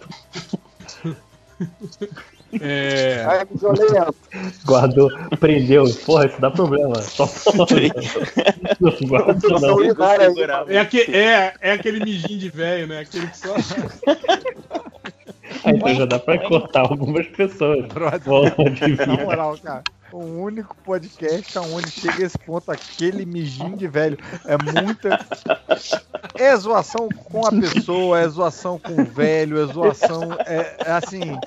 É, 2.61 3.25
Ai. 3.27 3.47
Guardou, 4.65 5.09
prendeu. 5.39 5.83
Porra, 6.05 6.25
isso 6.25 6.41
dá 6.41 6.49
problema. 6.49 7.01
Só 7.01 7.25
Não 8.79 8.97
guarda, 9.07 9.39
São 9.39 9.59
não. 9.59 10.69
é, 10.69 10.79
aque- 10.79 11.11
é, 11.15 11.53
é 11.61 11.71
aquele 11.71 12.03
mijinho 12.03 12.39
de 12.39 12.49
velho, 12.49 12.87
né? 12.87 12.99
Aquele 13.01 13.27
que 13.27 13.37
só. 13.37 13.53
Então 15.65 15.95
já 15.95 16.05
dá 16.05 16.19
pra 16.19 16.37
cortar 16.39 16.81
algumas 16.81 17.27
pessoas. 17.27 17.85
Na 19.07 19.23
moral, 19.23 19.57
cara 19.57 19.83
o 20.11 20.41
único 20.41 20.75
podcast 20.77 21.57
aonde 21.57 21.91
chega 21.91 22.23
esse 22.25 22.37
ponto, 22.37 22.71
aquele 22.71 23.25
mijinho 23.25 23.77
de 23.77 23.87
velho. 23.87 24.17
É 24.45 24.57
muita. 24.57 25.19
É 26.35 26.55
zoação 26.55 27.09
com 27.09 27.45
a 27.45 27.51
pessoa, 27.51 28.19
é 28.19 28.27
zoação 28.27 28.79
com 28.79 29.01
o 29.01 29.05
velho, 29.05 29.61
é 29.61 29.65
zoação. 29.65 30.33
É, 30.45 30.75
é 30.85 30.91
assim. 30.91 31.37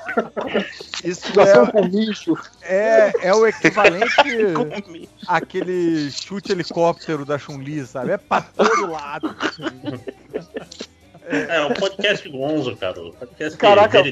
Isso 1.05 1.33
zoação 1.33 1.65
é, 1.65 1.73
com 1.73 1.89
bicho. 1.89 2.37
É, 2.63 3.29
é 3.29 3.35
o 3.35 3.47
equivalente 3.47 4.15
àquele 5.27 6.11
chute 6.11 6.53
helicóptero 6.53 7.25
da 7.25 7.39
Chun-Li, 7.39 7.87
sabe? 7.87 8.13
É 8.13 8.17
pra 8.17 8.43
todo 8.43 8.91
lado. 8.91 9.35
É, 11.33 11.57
é 11.57 11.65
um 11.65 11.73
podcast 11.73 12.29
gonzo, 12.29 12.77
cara. 12.77 13.01
Um 13.01 13.13
podcast 13.13 13.59
Caraca, 13.59 14.03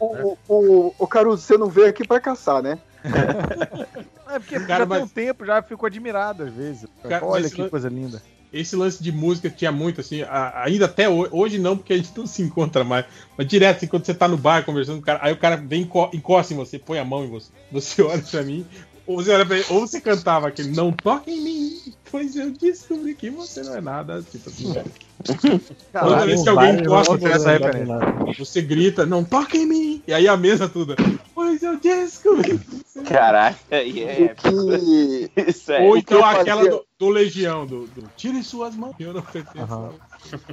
o, 0.00 0.06
o, 0.06 0.38
o, 0.48 0.94
o, 0.98 1.06
Caruso, 1.06 1.42
você 1.42 1.58
não 1.58 1.68
veio 1.68 1.88
aqui 1.88 2.06
pra 2.06 2.18
caçar, 2.18 2.62
né? 2.62 2.78
é 4.30 4.38
porque 4.38 4.58
cara, 4.60 4.78
já 4.78 4.86
mas... 4.86 4.98
tem 4.98 5.04
um 5.04 5.08
tempo, 5.26 5.44
já 5.44 5.62
fico 5.62 5.84
admirado 5.84 6.44
às 6.44 6.52
vezes. 6.52 6.86
Cara, 7.06 7.26
Olha 7.26 7.50
que 7.50 7.68
coisa 7.68 7.90
linda. 7.90 8.22
Esse 8.50 8.76
lance 8.76 9.02
de 9.02 9.10
música 9.10 9.48
tinha 9.48 9.72
muito, 9.72 10.00
assim, 10.00 10.22
a, 10.22 10.64
ainda 10.64 10.84
até 10.84 11.08
hoje, 11.08 11.30
hoje, 11.32 11.58
não, 11.58 11.76
porque 11.76 11.94
a 11.94 11.96
gente 11.96 12.12
não 12.16 12.26
se 12.26 12.42
encontra 12.42 12.84
mais, 12.84 13.06
mas 13.36 13.46
direto, 13.46 13.78
assim, 13.78 13.86
quando 13.86 14.04
você 14.04 14.12
tá 14.12 14.28
no 14.28 14.36
bar 14.36 14.62
conversando 14.62 14.96
com 14.96 15.02
o 15.02 15.06
cara, 15.06 15.20
aí 15.22 15.32
o 15.32 15.38
cara 15.38 15.56
vem, 15.56 15.88
encosta 16.12 16.52
em 16.52 16.56
você, 16.56 16.78
põe 16.78 16.98
a 16.98 17.04
mão 17.04 17.24
em 17.24 17.30
você, 17.30 17.50
você 17.70 18.00
olha 18.02 18.22
pra 18.22 18.42
mim, 18.42 18.66
ou 19.12 19.22
você, 19.22 19.30
olha 19.32 19.46
pra 19.46 19.56
ele, 19.56 19.66
ou 19.70 19.80
você 19.80 20.00
cantava 20.00 20.48
aquele 20.48 20.70
Não 20.70 20.92
toque 20.92 21.30
em 21.30 21.40
mim, 21.40 21.94
pois 22.10 22.36
eu 22.36 22.50
descobri 22.50 23.14
que 23.14 23.30
você 23.30 23.62
não 23.62 23.76
é 23.76 23.80
nada. 23.80 24.22
Tipo 24.22 24.48
assim. 24.48 24.72
Toda 25.92 26.26
vez 26.26 26.42
que 26.42 26.48
alguém 26.48 26.80
encosta 26.80 27.16
você, 27.16 28.34
você 28.36 28.62
grita, 28.62 29.06
não 29.06 29.22
toque 29.22 29.58
em 29.58 29.66
mim. 29.66 30.02
E 30.06 30.12
aí 30.12 30.26
a 30.26 30.36
mesa 30.36 30.68
toda. 30.68 30.96
Pois 31.34 31.62
eu 31.62 31.78
descobri. 31.78 32.60
Caraca, 33.06 33.82
e 33.82 34.02
é. 34.02 34.34
Isso 35.48 35.70
é. 35.72 35.86
Ou 35.86 35.96
então 35.96 36.24
aquela 36.24 36.68
do, 36.68 36.84
do, 36.98 37.08
Legião, 37.08 37.66
do, 37.66 37.86
do 37.86 38.10
Tire 38.16 38.42
suas 38.42 38.74
mãos. 38.74 38.94
Eu 38.98 39.12
não 39.12 39.22
pertenço. 39.22 39.72
Uhum. 39.72 39.92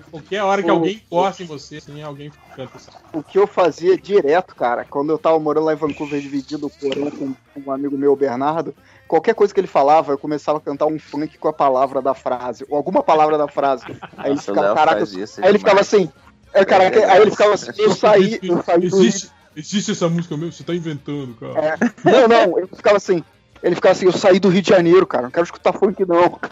Qualquer 0.09 0.43
hora 0.43 0.61
que 0.61 0.69
o, 0.69 0.73
alguém 0.73 0.95
encosta 0.95 1.43
em 1.43 1.45
você, 1.45 1.77
assim, 1.77 2.01
alguém 2.01 2.31
canta 2.55 2.77
isso. 2.77 2.89
O 3.13 3.23
que 3.23 3.37
eu 3.37 3.47
fazia 3.47 3.97
direto, 3.97 4.55
cara, 4.55 4.85
quando 4.85 5.11
eu 5.11 5.17
tava 5.17 5.39
morando 5.39 5.65
lá 5.65 5.73
em 5.73 5.77
Vancouver, 5.77 6.19
dividido 6.19 6.67
o 6.67 6.69
porão 6.69 7.11
com 7.11 7.35
um 7.55 7.71
amigo 7.71 7.97
meu, 7.97 8.15
Bernardo, 8.15 8.73
qualquer 9.07 9.33
coisa 9.35 9.53
que 9.53 9.59
ele 9.59 9.67
falava, 9.67 10.11
eu 10.11 10.17
começava 10.17 10.57
a 10.57 10.61
cantar 10.61 10.85
um 10.87 10.99
funk 10.99 11.37
com 11.37 11.47
a 11.47 11.53
palavra 11.53 12.01
da 12.01 12.13
frase, 12.13 12.65
ou 12.69 12.77
alguma 12.77 13.03
palavra 13.03 13.37
da 13.37 13.47
frase. 13.47 13.85
Aí 14.17 14.31
ele 14.31 14.39
ficava, 14.39 14.75
caraca, 14.75 15.03
aí 15.03 15.49
ele 15.49 15.59
ficava 15.59 15.79
assim, 15.81 16.09
é, 16.53 16.65
caraca, 16.65 17.11
aí 17.11 17.21
ele 17.21 17.31
ficava 17.31 17.53
assim, 17.53 17.71
eu 17.77 17.95
saí, 17.95 18.39
eu 18.41 18.63
saí 18.63 18.85
existe, 18.85 19.31
existe 19.55 19.91
essa 19.91 20.09
música 20.09 20.35
mesmo? 20.35 20.51
Você 20.51 20.63
tá 20.63 20.73
inventando, 20.75 21.35
cara. 21.35 21.59
É, 21.59 21.77
não, 22.03 22.27
não, 22.27 22.57
ele 22.57 22.67
ficava 22.67 22.97
assim, 22.97 23.23
ele 23.61 23.75
ficava 23.75 23.91
assim, 23.91 24.05
eu 24.05 24.11
saí 24.11 24.39
do 24.39 24.49
Rio 24.49 24.61
de 24.61 24.69
Janeiro, 24.69 25.05
cara, 25.05 25.23
não 25.23 25.31
quero 25.31 25.45
escutar 25.45 25.73
funk 25.73 26.05
não. 26.05 26.39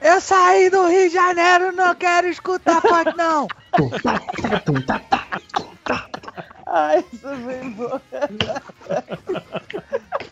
Eu 0.00 0.20
saí 0.20 0.70
do 0.70 0.86
Rio 0.86 1.08
de 1.08 1.14
Janeiro, 1.14 1.72
não 1.72 1.94
quero 1.94 2.28
escutar 2.28 2.80
funk, 2.80 3.16
não. 3.16 3.48
Ai, 6.66 6.98
essa 6.98 7.36
foi 7.36 7.70
boa. 7.70 8.02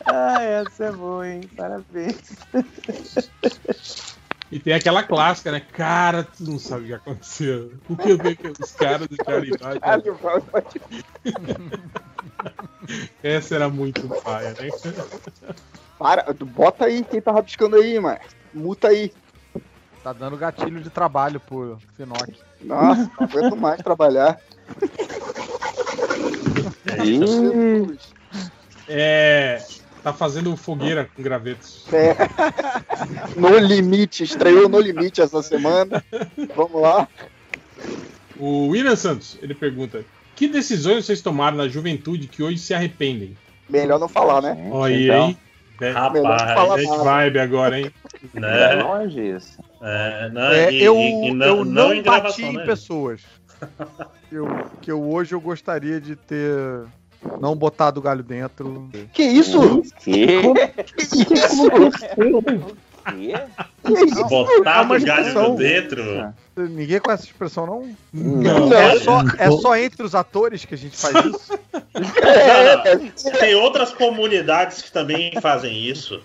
Ai, 0.05 0.47
essa 0.61 0.85
é 0.85 0.91
boa, 0.91 1.27
hein? 1.27 1.41
Parabéns. 1.55 2.17
E 4.49 4.59
tem 4.59 4.73
aquela 4.73 5.03
clássica, 5.03 5.51
né? 5.51 5.59
Cara, 5.59 6.23
tu 6.23 6.43
não 6.43 6.57
sabe 6.57 6.83
o 6.83 6.87
que 6.87 6.93
aconteceu. 6.93 7.73
O 7.89 7.97
que 7.97 8.11
eu 8.11 8.17
vi 8.17 8.35
que 8.35 8.47
os 8.47 8.71
caras 8.71 9.07
do 9.07 9.17
caridade. 9.17 9.79
Essa 13.21 13.55
era 13.55 13.67
muito 13.67 14.07
paia, 14.21 14.51
né? 14.51 14.69
Para, 15.99 16.33
bota 16.33 16.85
aí 16.85 17.03
quem 17.03 17.19
tá 17.19 17.31
rabiscando 17.31 17.75
aí, 17.75 17.99
mano. 17.99 18.19
Muta 18.53 18.87
aí. 18.87 19.11
Tá 20.07 20.13
dando 20.13 20.37
gatilho 20.37 20.79
de 20.79 20.89
trabalho 20.89 21.37
pro 21.37 21.77
Finoc. 21.97 22.29
Nossa, 22.61 23.11
não 23.19 23.27
aguento 23.27 23.57
mais 23.57 23.81
trabalhar. 23.81 24.39
é. 28.87 29.61
Tá 30.01 30.13
fazendo 30.13 30.55
fogueira 30.55 31.09
com 31.13 31.21
gravetos. 31.21 31.85
É. 31.91 32.15
No 33.35 33.57
Limite, 33.57 34.23
estreou 34.23 34.69
No 34.69 34.79
Limite 34.79 35.19
essa 35.19 35.41
semana. 35.41 36.01
Vamos 36.55 36.81
lá. 36.81 37.05
O 38.37 38.67
William 38.67 38.95
Santos, 38.95 39.37
ele 39.41 39.53
pergunta: 39.53 40.05
Que 40.37 40.47
decisões 40.47 41.05
vocês 41.05 41.19
tomaram 41.19 41.57
na 41.57 41.67
juventude 41.67 42.29
que 42.29 42.41
hoje 42.41 42.59
se 42.59 42.73
arrependem? 42.73 43.35
Melhor 43.67 43.99
não 43.99 44.07
falar, 44.07 44.41
né? 44.41 44.69
Olha 44.71 44.95
aí, 44.95 45.03
então, 45.03 45.37
hein? 45.85 45.93
Rapaz, 45.93 46.85
vibe 47.03 47.39
agora, 47.39 47.79
hein? 47.79 47.91
Né? 48.33 48.73
É 48.73 48.83
longe 48.83 49.35
isso. 49.35 49.59
É, 49.81 50.29
não, 50.29 50.51
é, 50.51 50.71
e, 50.71 50.83
eu, 50.83 50.95
e, 50.95 51.27
e 51.27 51.33
não, 51.33 51.45
eu 51.45 51.65
não, 51.65 51.93
não 51.93 52.03
bati 52.03 52.43
em 52.43 52.57
né? 52.57 52.65
pessoas. 52.65 53.21
eu, 54.31 54.47
que 54.81 54.91
eu 54.91 55.03
hoje 55.03 55.33
eu 55.33 55.41
gostaria 55.41 55.99
de 56.01 56.15
ter 56.15 56.85
não 57.39 57.55
botado 57.55 57.99
o 57.99 58.03
galho 58.03 58.23
dentro. 58.23 58.89
Que 59.13 59.23
isso? 59.23 59.81
Que? 59.99 60.41
que 60.83 61.33
isso? 61.33 61.67
Botar 64.29 64.81
o 64.91 65.03
galho 65.03 65.55
dentro. 65.55 66.33
Ninguém 66.55 66.99
conhece 66.99 67.23
essa 67.23 67.31
expressão, 67.31 67.65
não? 67.65 67.95
Não. 68.11 68.73
É 68.73 68.99
só, 68.99 69.21
é 69.37 69.51
só 69.51 69.75
entre 69.77 70.03
os 70.03 70.15
atores 70.15 70.65
que 70.65 70.73
a 70.73 70.77
gente 70.77 70.97
faz 70.97 71.15
isso? 71.25 71.59
Tem 73.39 73.55
outras 73.55 73.93
comunidades 73.93 74.81
que 74.81 74.91
também 74.91 75.31
fazem 75.39 75.77
isso, 75.77 76.21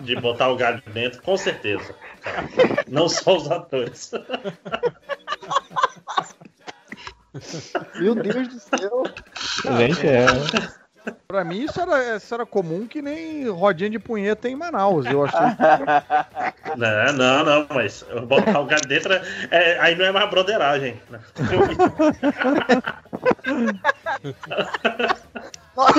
de 0.00 0.16
botar 0.16 0.48
o 0.48 0.56
galho 0.56 0.82
dentro, 0.92 1.22
com 1.22 1.36
certeza. 1.36 1.94
Não 2.88 3.08
só 3.08 3.36
os 3.36 3.50
atores. 3.50 4.10
Meu 7.96 8.14
Deus 8.14 8.48
do 8.48 8.60
céu. 8.60 9.04
Gente, 9.76 10.06
é. 10.06 10.85
Pra 11.28 11.44
mim 11.44 11.64
isso 11.64 11.80
era, 11.80 12.16
isso 12.16 12.34
era 12.34 12.46
comum 12.46 12.86
que 12.86 13.02
nem 13.02 13.48
rodinha 13.48 13.90
de 13.90 13.98
punheta 13.98 14.48
em 14.48 14.56
Manaus, 14.56 15.06
eu 15.06 15.24
achei. 15.24 15.40
Não, 16.76 17.12
não, 17.12 17.44
não, 17.44 17.66
mas 17.70 18.04
botar 18.26 18.60
o 18.60 18.66
gato 18.66 18.86
dentro, 18.88 19.14
é, 19.50 19.78
aí 19.78 19.94
não 19.94 20.04
é 20.04 20.12
mais 20.12 20.28
broderagem. 20.28 21.00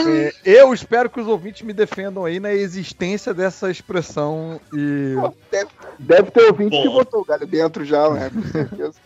É, 0.06 0.34
eu 0.44 0.74
espero 0.74 1.10
que 1.10 1.20
os 1.20 1.28
ouvintes 1.28 1.62
me 1.62 1.72
defendam 1.72 2.26
aí 2.26 2.40
na 2.40 2.52
existência 2.52 3.34
dessa 3.34 3.70
expressão 3.72 4.60
e. 4.74 5.16
Deve, 5.52 5.70
deve 6.00 6.32
ter 6.32 6.44
ouvinte 6.48 6.82
que 6.82 6.90
botou 6.90 7.22
o 7.22 7.26
galho 7.26 7.48
dentro 7.48 7.86
já, 7.86 8.10
né? 8.10 8.30
Com 8.30 8.44
certeza. 8.44 9.00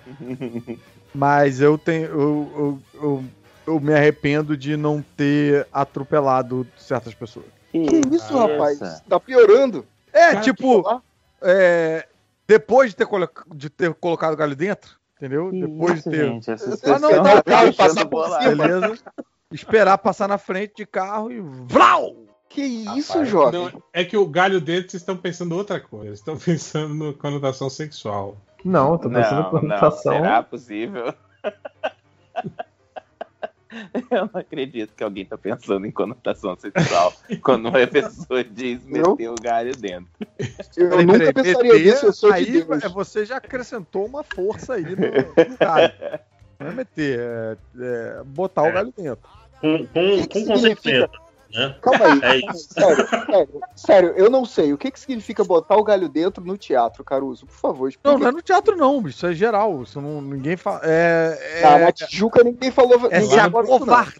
Mas 1.13 1.61
eu 1.61 1.77
tenho. 1.77 2.05
Eu, 2.07 2.51
eu, 2.55 3.01
eu 3.01 3.23
eu 3.65 3.79
me 3.79 3.93
arrependo 3.93 4.57
de 4.57 4.75
não 4.75 5.01
ter 5.01 5.67
atropelado 5.71 6.67
certas 6.77 7.13
pessoas. 7.13 7.45
Que 7.71 7.79
isso, 8.11 8.37
rapaz? 8.37 9.01
Tá 9.07 9.19
piorando. 9.19 9.85
É, 10.11 10.31
Cara, 10.31 10.41
tipo, 10.41 11.01
é, 11.41 12.05
depois 12.47 12.91
de 12.91 12.97
ter, 12.97 13.07
de 13.55 13.69
ter 13.69 13.93
colocado 13.93 14.33
o 14.33 14.37
galho 14.37 14.55
dentro, 14.55 14.97
entendeu? 15.15 15.49
Que 15.49 15.61
depois 15.61 15.99
isso, 15.99 16.09
de 16.09 16.17
ter. 16.17 16.25
Gente, 16.25 16.51
ah, 16.51 16.99
não, 16.99 17.23
não, 17.23 17.37
o 17.37 17.43
carro 17.43 17.73
passar 17.73 18.05
por 18.05 18.25
cima. 18.41 18.67
Beleza. 18.67 18.97
Esperar 19.53 19.97
passar 19.97 20.27
na 20.27 20.37
frente 20.37 20.73
de 20.77 20.85
carro 20.85 21.31
e. 21.31 21.39
Vlau! 21.39 22.15
Que 22.49 22.61
isso, 22.61 23.13
Rapaz, 23.13 23.29
jovem? 23.29 23.61
Não, 23.61 23.83
é 23.93 24.03
que 24.03 24.17
o 24.17 24.27
galho 24.27 24.59
dentro 24.59 24.91
vocês 24.91 25.01
estão 25.01 25.15
pensando 25.15 25.55
outra 25.55 25.79
coisa. 25.79 26.13
Estão 26.13 26.35
pensando 26.37 26.93
na 26.93 27.13
conotação 27.13 27.69
sexual. 27.69 28.35
Não, 28.63 28.97
tô 28.97 29.09
pensando 29.09 29.43
na 29.43 29.49
conotação. 29.49 30.13
Não, 30.13 30.21
será 30.21 30.43
possível? 30.43 31.13
Eu 34.11 34.29
não 34.33 34.39
acredito 34.39 34.93
que 34.95 35.03
alguém 35.03 35.25
tá 35.25 35.37
pensando 35.37 35.85
em 35.85 35.91
conotação 35.91 36.55
sexual 36.57 37.13
quando 37.41 37.69
uma 37.69 37.87
pessoa 37.87 38.43
diz 38.43 38.83
meter 38.85 39.29
o 39.29 39.35
galho 39.35 39.75
dentro. 39.75 40.09
Eu 40.75 40.89
peraí, 40.89 41.05
nunca 41.05 41.19
peraí, 41.19 41.33
pensaria 41.33 41.73
meter, 41.73 41.85
nisso, 41.85 42.05
eu 42.05 42.13
sou 42.13 42.31
aí 42.31 42.45
de 42.45 42.63
Deus. 42.63 42.83
você 42.91 43.25
já 43.25 43.37
acrescentou 43.37 44.05
uma 44.05 44.23
força 44.23 44.73
aí 44.73 44.83
no, 44.83 44.95
no 44.95 45.57
galho. 45.59 45.93
Não 46.59 46.67
é 46.67 46.73
meter, 46.73 47.19
é, 47.19 47.57
é 47.79 48.23
botar 48.23 48.67
é. 48.67 48.69
o 48.69 48.73
galho 48.73 48.93
dentro. 48.95 49.29
Com, 49.59 49.87
com, 49.87 50.27
com 50.27 50.45
consequência. 50.45 51.09
Né? 51.53 51.75
Calma 51.81 52.05
aí. 52.05 52.41
É. 52.51 52.53
Sério, 52.53 53.07
sério, 53.07 53.61
sério, 53.75 54.13
eu 54.15 54.29
não 54.29 54.45
sei. 54.45 54.73
O 54.73 54.77
que, 54.77 54.91
que 54.91 54.99
significa 54.99 55.43
botar 55.43 55.75
o 55.75 55.83
galho 55.83 56.07
dentro 56.07 56.43
no 56.43 56.57
teatro, 56.57 57.03
Caruso? 57.03 57.45
Por 57.45 57.55
favor, 57.55 57.89
explica. 57.89 58.11
Não, 58.11 58.19
não 58.19 58.27
é 58.27 58.31
no 58.31 58.41
teatro, 58.41 58.75
não, 58.75 59.01
bicho. 59.01 59.17
Isso 59.17 59.27
é 59.27 59.33
geral. 59.33 59.83
Isso 59.83 59.99
não, 60.01 60.21
ninguém 60.21 60.55
fala. 60.55 60.81
É, 60.83 61.59
é... 61.61 61.63
Ah, 61.63 61.79
na 61.79 61.91
Tijuca 61.91 62.43
ninguém 62.43 62.71
falou. 62.71 62.95
É 63.09 63.19
ninguém 63.19 63.29
se 63.29 63.39
acovardar. 63.39 64.13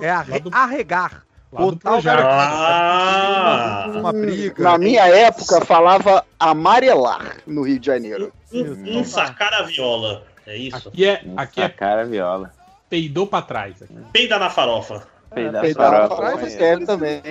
É, 0.00 0.36
é 0.36 0.40
do... 0.40 0.50
arregar. 0.52 1.24
Botar 1.52 1.98
o 1.98 2.02
galho 2.02 2.26
ah, 2.26 3.92
uma 3.94 4.12
briga. 4.12 4.62
Na 4.62 4.76
minha 4.76 5.06
época, 5.06 5.64
falava 5.64 6.24
amarelar 6.38 7.38
no 7.46 7.62
Rio 7.62 7.78
de 7.78 7.86
Janeiro. 7.86 8.32
Um, 8.52 8.98
um 8.98 9.04
sacar 9.04 9.54
a 9.54 9.62
viola. 9.62 10.24
É 10.46 10.56
isso? 10.56 10.88
Aqui 10.88 11.06
é, 11.06 11.24
aqui 11.36 11.60
é, 11.60 11.64
sacar 11.64 11.98
a 12.00 12.04
viola 12.04 12.52
peidou 12.94 13.26
pra 13.26 13.42
trás. 13.42 13.82
Peida 14.12 14.38
na 14.38 14.48
farofa. 14.48 15.04
Peida 15.34 15.90
na 15.90 16.08
farofa 16.08 16.50
serve 16.50 16.86
também. 16.86 17.22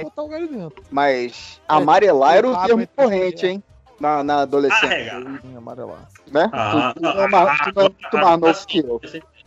Mas 0.91 1.61
amarelar 1.67 2.35
era 2.35 2.49
o 2.49 2.57
termo 2.65 2.87
corrente, 2.95 3.45
hein? 3.47 3.63
Na, 3.99 4.23
na 4.23 4.41
adolescência. 4.41 5.13
Amarelar. 5.57 6.09
Né? 6.31 6.49
Ah, 6.51 6.93
tu, 6.97 7.05
é 7.07 7.27
mais, 7.27 7.59
tu 7.61 7.79
é 7.79 7.83
muito 7.83 8.17
mais 8.17 8.39
novo 8.39 8.67
que 8.67 8.79
eu. 8.79 9.01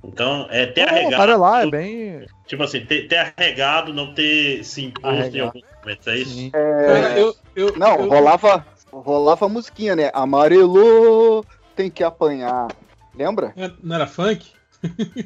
Então, 0.05 0.47
é 0.51 0.67
ter 0.67 0.89
Pô, 0.89 0.95
arregado. 0.95 1.15
amarelar 1.15 1.63
é 1.67 1.71
bem. 1.71 2.27
Tipo 2.47 2.63
assim, 2.63 2.81
ter, 2.87 3.09
ter 3.09 3.35
arregado, 3.37 3.93
não 3.93 4.15
ter 4.15 4.65
se 4.65 4.85
imposto 4.85 5.09
em 5.09 5.21
Arregar. 5.21 5.47
alguns 5.49 5.65
momentos, 5.83 6.07
é 6.07 6.17
isso? 6.17 6.51
É, 6.55 7.21
Eu, 7.21 7.35
eu, 7.57 7.77
não, 7.77 7.97
eu- 7.97 8.09
rolava, 8.09 8.65
rolava 8.93 9.47
a 9.47 9.49
musiquinha, 9.49 9.97
né? 9.97 10.11
Amarelou, 10.15 11.45
tem 11.75 11.91
que 11.91 12.05
apanhar. 12.05 12.69
Lembra? 13.15 13.53
Não 13.83 13.97
era 13.97 14.07
funk? 14.07 14.53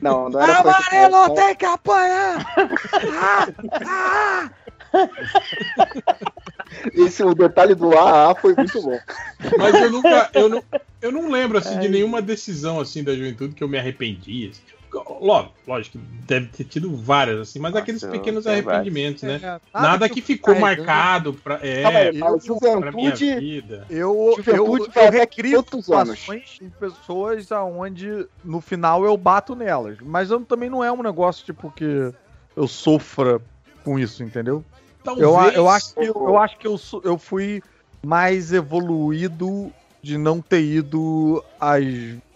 Não, 0.01 0.29
não 0.29 0.41
era 0.41 0.59
Amarelo 0.59 1.35
tem 1.35 1.55
que 1.57 1.65
apanhar! 1.65 2.55
Ah, 3.21 3.49
ah. 3.87 4.51
Esse, 6.95 7.23
o 7.23 7.35
detalhe 7.35 7.75
do 7.75 7.97
AA 7.97 8.35
foi 8.35 8.55
muito 8.55 8.83
bom. 8.83 8.99
Mas 9.59 9.75
eu 9.75 9.91
nunca. 9.91 10.31
Eu 10.35 10.49
não, 10.49 10.65
eu 11.01 11.13
não 11.13 11.31
lembro 11.31 11.59
assim, 11.59 11.79
de 11.79 11.89
nenhuma 11.89 12.21
decisão 12.21 12.81
assim 12.81 13.03
da 13.03 13.15
juventude 13.15 13.55
que 13.55 13.63
eu 13.63 13.69
me 13.69 13.79
arrependi. 13.79 14.51
assim. 14.51 14.80
Lógico, 14.93 15.55
lógico 15.67 15.99
que 15.99 16.05
deve 16.27 16.47
ter 16.49 16.65
tido 16.65 16.95
várias, 16.97 17.39
assim, 17.39 17.59
mas 17.59 17.73
Nossa, 17.73 17.83
aqueles 17.83 18.03
eu 18.03 18.11
pequenos 18.11 18.47
arrependimentos, 18.47 19.23
né? 19.23 19.37
É, 19.37 19.41
nada 19.41 19.61
Nada 19.73 20.09
que 20.09 20.17
que 20.17 20.23
ficou 20.23 20.55
carregando. 20.55 20.87
marcado 20.87 21.35
pra, 21.35 21.61
é, 21.63 21.83
Calma 21.83 21.99
aí, 22.01 22.07
eu- 22.09 22.13
pra 22.81 22.93
minha 22.93 23.15
juventude, 23.15 23.39
vida. 23.39 23.87
Eu, 23.89 24.35
eu, 24.37 24.37
Juventude 24.37 24.91
eu, 24.95 25.11
recrio 25.11 25.63
500 25.63 25.91
anos. 25.93 26.19
situações 26.21 26.59
em 26.61 26.71
pessoas 26.71 27.53
aonde 27.53 28.27
no 28.45 28.61
final 28.61 29.05
eu 29.05 29.17
bato 29.17 29.55
nelas. 29.55 29.97
Mas 30.03 30.31
eu, 30.31 30.45
também 30.45 30.69
não 30.69 30.83
é 30.83 30.91
um 30.91 31.03
negócio 31.03 31.45
tipo 31.45 31.71
que 31.71 32.13
eu 32.57 32.67
sofra 32.67 33.41
com 33.85 33.99
isso, 33.99 34.23
entendeu? 34.25 34.65
Talvez, 35.05 35.27
Eu, 35.27 35.35
eu 35.53 35.69
acho 35.69 35.95
que, 35.95 36.05
eu 36.07 36.39
acho 36.39 36.59
que 36.59 36.67
eu, 36.67 36.77
eu 37.05 37.17
fui 37.17 37.63
mais 38.05 38.53
evoluído 38.53 39.73
de 40.03 40.19
não 40.19 40.41
ter 40.41 40.63
ido 40.63 41.43
às 41.61 41.85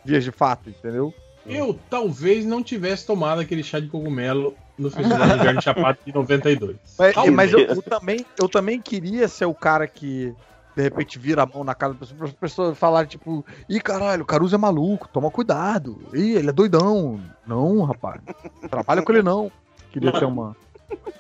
vias 0.04 0.22
de 0.24 0.30
fato, 0.30 0.70
entendeu? 0.70 1.12
Eu 1.46 1.78
talvez 1.90 2.44
não 2.44 2.62
tivesse 2.62 3.06
tomado 3.06 3.40
aquele 3.40 3.62
chá 3.62 3.78
de 3.80 3.88
cogumelo 3.88 4.54
no 4.78 4.90
Festival 4.90 5.26
de 5.28 5.34
Inverno 5.34 5.58
de 5.58 5.64
Chapada 5.64 5.98
de 6.04 6.12
92. 6.12 6.76
Mas, 6.98 7.14
Talvez. 7.14 7.34
mas 7.36 7.52
eu, 7.52 7.60
eu 7.60 7.82
também, 7.82 8.26
eu 8.38 8.48
também 8.48 8.80
queria 8.80 9.28
ser 9.28 9.44
o 9.44 9.54
cara 9.54 9.86
que 9.86 10.34
de 10.76 10.82
repente 10.82 11.18
vira 11.18 11.42
a 11.42 11.46
mão 11.46 11.62
na 11.62 11.74
cara 11.74 11.92
da 11.92 11.98
pessoa, 12.00 12.16
para 12.18 12.26
as 12.26 12.32
pessoas 12.32 12.76
falarem, 12.76 13.08
tipo, 13.08 13.44
ih, 13.68 13.80
caralho, 13.80 14.22
o 14.24 14.26
Caruso 14.26 14.56
é 14.56 14.58
maluco, 14.58 15.08
toma 15.08 15.30
cuidado. 15.30 16.00
Ih, 16.12 16.32
ele 16.32 16.48
é 16.48 16.52
doidão. 16.52 17.20
Não, 17.46 17.82
rapaz. 17.82 18.20
Trabalha 18.68 19.00
com 19.02 19.12
ele 19.12 19.22
não. 19.22 19.52
Queria 19.92 20.10
ter 20.10 20.24
uma. 20.24 20.56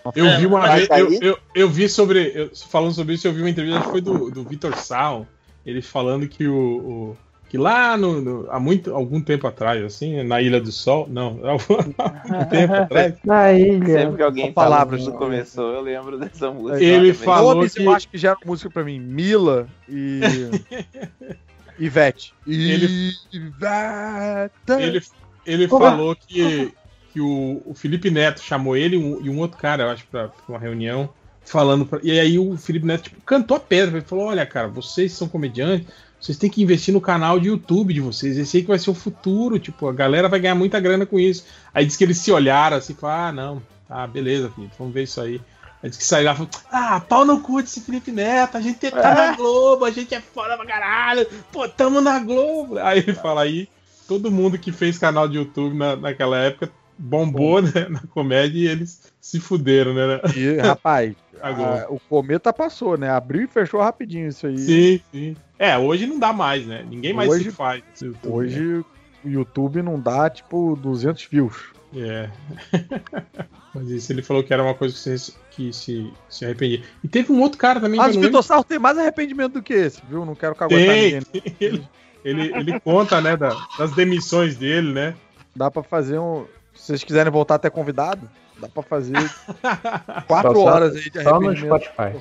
uma 0.04 0.12
Eu 0.16 0.36
vi 0.36 0.46
uma 0.46 0.68
vez, 0.74 0.88
eu, 0.90 1.12
eu, 1.22 1.38
eu 1.54 1.68
vi 1.68 1.88
sobre. 1.88 2.32
eu- 2.34 2.50
falando 2.68 2.92
sobre 2.92 3.14
isso, 3.14 3.28
eu 3.28 3.32
vi 3.32 3.42
uma 3.42 3.50
entrevista 3.50 3.78
acho 3.78 3.86
que 3.86 3.92
foi 3.92 4.00
do, 4.00 4.30
do 4.30 4.42
Vitor 4.42 4.76
Sal, 4.76 5.24
ele 5.64 5.80
falando 5.80 6.26
que 6.26 6.48
o. 6.48 6.56
o- 6.56 7.16
que 7.48 7.56
lá 7.58 7.96
no, 7.96 8.20
no- 8.20 8.50
há 8.50 8.58
muito, 8.58 8.92
algum 8.94 9.20
tempo 9.20 9.46
atrás, 9.46 9.82
assim, 9.84 10.22
na 10.24 10.40
Ilha 10.42 10.60
do 10.60 10.72
Sol, 10.72 11.06
não, 11.08 11.38
há 11.46 11.52
muito 11.52 12.50
tempo 12.50 12.74
atrás, 12.74 13.14
Na 13.24 13.52
ilha. 13.52 13.86
Sempre 14.00 14.16
que 14.16 14.22
alguém 14.22 14.52
palavras, 14.52 15.02
quando 15.02 15.12
né? 15.12 15.18
começou, 15.18 15.72
eu 15.72 15.80
lembro 15.80 16.18
dessa 16.18 16.50
música. 16.50 16.82
Ele 16.82 17.12
também. 17.12 17.26
falou 17.26 17.68
que- 17.68 17.82
eu 17.82 17.92
acho 17.92 18.08
que 18.08 18.18
gera 18.18 18.36
música 18.44 18.68
pra 18.70 18.82
mim. 18.84 18.98
Mila 18.98 19.66
e. 19.88 20.20
Ivete. 21.78 22.32
Ele- 22.46 23.12
Ivete. 23.32 24.52
ele, 24.78 25.00
ele 25.44 25.68
falou 25.68 26.14
que, 26.16 26.72
que 27.12 27.20
o, 27.20 27.62
o 27.66 27.74
Felipe 27.74 28.10
Neto 28.10 28.40
chamou 28.40 28.76
ele 28.76 28.96
e 28.96 28.98
um, 28.98 29.20
e 29.20 29.28
um 29.30 29.38
outro 29.40 29.58
cara, 29.58 29.84
eu 29.84 29.90
acho, 29.90 30.06
pra, 30.06 30.28
pra 30.28 30.34
uma 30.48 30.58
reunião, 30.58 31.08
falando. 31.44 31.84
pra- 31.84 31.98
e 32.02 32.18
aí 32.18 32.38
o 32.38 32.56
Felipe 32.56 32.86
Neto 32.86 33.04
tipo, 33.04 33.20
cantou 33.22 33.56
a 33.56 33.60
pedra. 33.60 33.96
Ele 33.98 34.06
falou: 34.06 34.26
Olha, 34.26 34.46
cara, 34.46 34.68
vocês 34.68 35.12
são 35.12 35.28
comediantes, 35.28 35.88
vocês 36.24 36.38
têm 36.38 36.48
que 36.48 36.62
investir 36.62 36.94
no 36.94 37.02
canal 37.02 37.38
de 37.38 37.48
YouTube 37.48 37.92
de 37.92 38.00
vocês. 38.00 38.38
Esse 38.38 38.56
aí 38.56 38.62
que 38.62 38.68
vai 38.70 38.78
ser 38.78 38.88
o 38.88 38.94
futuro. 38.94 39.58
Tipo, 39.58 39.88
a 39.88 39.92
galera 39.92 40.26
vai 40.26 40.40
ganhar 40.40 40.54
muita 40.54 40.80
grana 40.80 41.04
com 41.04 41.20
isso. 41.20 41.44
Aí 41.74 41.84
disse 41.84 41.98
que 41.98 42.04
eles 42.04 42.16
se 42.16 42.32
olharam 42.32 42.78
assim, 42.78 42.94
falaram: 42.94 43.28
Ah, 43.28 43.32
não, 43.32 43.62
tá, 43.86 44.06
beleza, 44.06 44.50
filho, 44.56 44.70
vamos 44.78 44.94
ver 44.94 45.02
isso 45.02 45.20
aí. 45.20 45.38
Aí 45.82 45.90
disse 45.90 46.00
que 46.00 46.06
saiu 46.06 46.24
lá 46.24 46.32
e 46.32 46.36
falou: 46.36 46.50
Ah, 46.72 46.98
pau 46.98 47.26
no 47.26 47.40
cu 47.40 47.60
desse 47.60 47.82
Felipe 47.82 48.10
Neto, 48.10 48.56
a 48.56 48.60
gente 48.62 48.90
tá 48.90 49.14
na 49.14 49.36
Globo, 49.36 49.84
a 49.84 49.90
gente 49.90 50.14
é 50.14 50.20
foda 50.22 50.56
pra 50.56 50.64
caralho, 50.64 51.26
pô, 51.52 51.68
tamo 51.68 52.00
na 52.00 52.18
Globo. 52.20 52.78
Aí 52.78 53.00
ele 53.00 53.12
fala 53.12 53.42
aí, 53.42 53.68
todo 54.08 54.30
mundo 54.30 54.58
que 54.58 54.72
fez 54.72 54.96
canal 54.96 55.28
de 55.28 55.36
YouTube 55.36 55.76
na, 55.76 55.94
naquela 55.94 56.38
época 56.38 56.72
bombou 56.98 57.60
né, 57.62 57.88
na 57.90 58.00
comédia 58.10 58.58
e 58.58 58.66
eles 58.68 59.12
se 59.20 59.40
fuderam, 59.40 59.94
né? 59.94 60.20
E, 60.36 60.56
rapaz, 60.60 61.14
a- 61.42 61.86
o 61.88 61.98
cometa 62.08 62.52
passou, 62.52 62.96
né? 62.96 63.10
Abriu 63.10 63.42
e 63.42 63.46
fechou 63.48 63.80
rapidinho 63.80 64.28
isso 64.28 64.46
aí. 64.46 64.58
Sim, 64.58 65.00
sim. 65.12 65.36
É, 65.58 65.76
hoje 65.78 66.06
não 66.06 66.18
dá 66.18 66.32
mais, 66.32 66.66
né? 66.66 66.84
Ninguém 66.88 67.12
mais 67.12 67.30
Hoje- 67.30 67.44
se 67.44 67.50
faz. 67.50 67.82
YouTube, 68.00 68.26
né? 68.26 68.30
Hoje 68.34 68.84
o 69.24 69.28
YouTube 69.28 69.82
não 69.82 69.98
dá, 69.98 70.28
tipo, 70.28 70.76
200 70.76 71.24
views. 71.30 71.56
É. 71.96 72.28
Mas 73.74 73.88
isso 73.88 74.12
ele 74.12 74.22
falou 74.22 74.42
que 74.44 74.52
era 74.52 74.62
uma 74.62 74.74
coisa 74.74 74.94
que, 74.94 75.00
se, 75.18 75.34
que 75.50 75.72
se, 75.72 76.12
se 76.28 76.44
arrependia. 76.44 76.82
E 77.02 77.08
teve 77.08 77.32
um 77.32 77.40
outro 77.40 77.58
cara 77.58 77.80
também 77.80 77.98
Mas 77.98 78.16
que 78.16 78.26
o 78.26 78.42
Sarro 78.42 78.62
tem 78.64 78.78
mais 78.78 78.96
arrependimento 78.98 79.54
do 79.54 79.62
que 79.62 79.72
esse, 79.72 80.00
viu? 80.08 80.24
Não 80.24 80.34
quero 80.34 80.54
caguetar 80.54 80.94
ninguém. 80.94 81.20
ele, 81.60 81.84
ele, 82.24 82.42
ele 82.56 82.80
conta, 82.80 83.20
né, 83.20 83.36
da- 83.36 83.56
das 83.78 83.92
demissões 83.92 84.56
dele, 84.56 84.92
né? 84.92 85.14
Dá 85.56 85.70
pra 85.70 85.82
fazer 85.82 86.18
um. 86.18 86.46
Se 86.74 86.86
vocês 86.86 87.04
quiserem 87.04 87.32
voltar 87.32 87.54
até 87.56 87.70
convidado, 87.70 88.28
dá 88.58 88.68
pra 88.68 88.82
fazer 88.82 89.16
quatro 90.26 90.54
Só- 90.54 90.64
horas 90.64 90.96
aí 90.96 91.10
de 91.10 91.22
Só 91.22 91.40
no. 91.40 91.56
Spotify. 91.56 92.18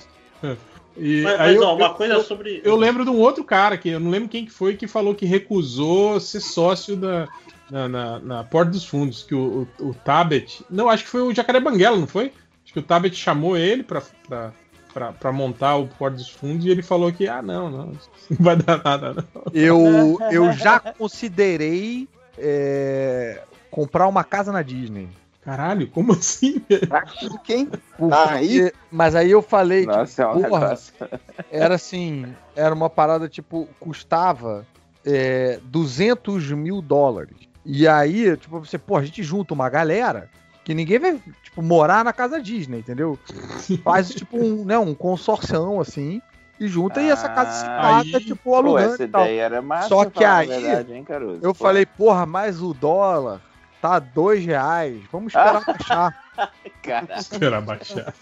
E 0.95 1.21
Mas, 1.23 1.39
aí 1.39 1.53
mas, 1.53 1.55
eu, 1.55 1.63
ó, 1.63 1.75
uma 1.75 1.93
coisa 1.95 2.13
eu- 2.15 2.23
sobre. 2.23 2.61
eu 2.63 2.75
lembro 2.75 3.03
de 3.03 3.09
um 3.09 3.17
outro 3.19 3.43
cara, 3.43 3.77
que 3.77 3.89
eu 3.89 3.99
não 3.99 4.11
lembro 4.11 4.29
quem 4.29 4.45
que 4.45 4.51
foi, 4.51 4.75
que 4.75 4.87
falou 4.87 5.15
que 5.15 5.25
recusou 5.25 6.19
ser 6.19 6.39
sócio 6.39 6.95
da, 6.95 7.27
na, 7.71 7.87
na, 7.89 8.19
na 8.19 8.43
Porta 8.43 8.71
dos 8.71 8.85
Fundos, 8.85 9.23
que 9.23 9.33
o, 9.33 9.67
o, 9.79 9.87
o 9.89 9.93
Tabet. 9.95 10.63
Não, 10.69 10.89
acho 10.89 11.03
que 11.03 11.09
foi 11.09 11.21
o 11.23 11.33
Jacaré 11.33 11.59
Banguela, 11.59 11.97
não 11.97 12.05
foi? 12.05 12.31
Acho 12.63 12.73
que 12.73 12.79
o 12.79 12.83
Tabet 12.83 13.15
chamou 13.15 13.57
ele 13.57 13.81
pra, 13.81 14.03
pra, 14.27 14.51
pra, 14.93 15.11
pra 15.13 15.31
montar 15.31 15.77
o 15.77 15.87
Porta 15.87 16.17
dos 16.17 16.29
Fundos 16.29 16.63
e 16.65 16.69
ele 16.69 16.83
falou 16.83 17.11
que, 17.11 17.27
ah, 17.27 17.41
não, 17.41 17.71
não, 17.71 17.85
não 17.87 17.97
vai 18.39 18.55
dar 18.55 18.79
nada, 18.83 19.13
não. 19.15 19.43
Eu, 19.51 20.19
eu 20.31 20.51
já 20.53 20.79
considerei 20.79 22.07
é, 22.37 23.41
comprar 23.73 24.07
uma 24.07 24.23
casa 24.23 24.51
na 24.51 24.61
Disney. 24.61 25.09
Caralho, 25.41 25.87
como 25.89 26.13
assim, 26.13 26.61
velho? 26.69 26.87
Quem? 27.43 27.67
Aí? 28.11 28.71
Mas 28.91 29.15
aí 29.15 29.31
eu 29.31 29.41
falei, 29.41 29.87
Nossa, 29.87 30.21
é 30.21 30.27
um 30.27 30.35
tipo, 30.35 30.47
porra, 30.47 30.63
negócio. 30.69 30.93
era 31.49 31.73
assim, 31.75 32.33
era 32.55 32.73
uma 32.73 32.87
parada 32.89 33.27
tipo, 33.27 33.67
custava 33.79 34.63
é, 35.03 35.59
200 35.63 36.51
mil 36.51 36.81
dólares. 36.83 37.35
E 37.65 37.87
aí, 37.87 38.37
tipo, 38.37 38.59
você, 38.59 38.77
pô, 38.77 38.95
a 38.95 39.03
gente 39.03 39.23
junta 39.23 39.55
uma 39.55 39.67
galera 39.69 40.29
que 40.63 40.75
ninguém 40.75 40.99
vai, 40.99 41.19
tipo, 41.41 41.61
morar 41.63 42.05
na 42.05 42.13
casa 42.13 42.39
Disney, 42.39 42.79
entendeu? 42.79 43.17
Faz, 43.83 44.09
tipo, 44.09 44.37
um, 44.37 44.63
né, 44.63 44.77
um 44.77 44.93
consorção, 44.93 45.81
assim, 45.81 46.21
e 46.59 46.67
junta 46.67 47.01
e 47.01 47.09
essa 47.09 47.27
casa 47.27 47.49
se 47.51 47.65
Ah, 47.65 47.81
paga, 47.81 48.17
aí- 48.17 48.23
tipo, 48.23 48.51
Pô, 48.51 48.55
alugando 48.55 48.93
essa 48.93 49.03
e 49.03 49.07
tal. 49.07 49.25
ideia 49.25 49.41
era 49.41 49.61
massa, 49.63 49.89
Só 49.89 50.05
que 50.05 50.23
aí, 50.23 50.47
verdade, 50.47 50.93
hein, 50.93 51.03
Caruso? 51.03 51.39
Eu 51.41 51.53
Pô, 51.55 51.63
falei, 51.65 51.85
porra, 51.87 52.25
mas 52.27 52.61
o 52.61 52.71
dólar 52.73 53.41
tá 53.83 53.99
dois 53.99 54.45
reais, 54.45 55.01
vamos 55.11 55.33
esperar 55.35 55.61
baixar. 55.65 56.23
Cara, 56.81 57.17
Esperar 57.17 57.61
baixar. 57.61 58.13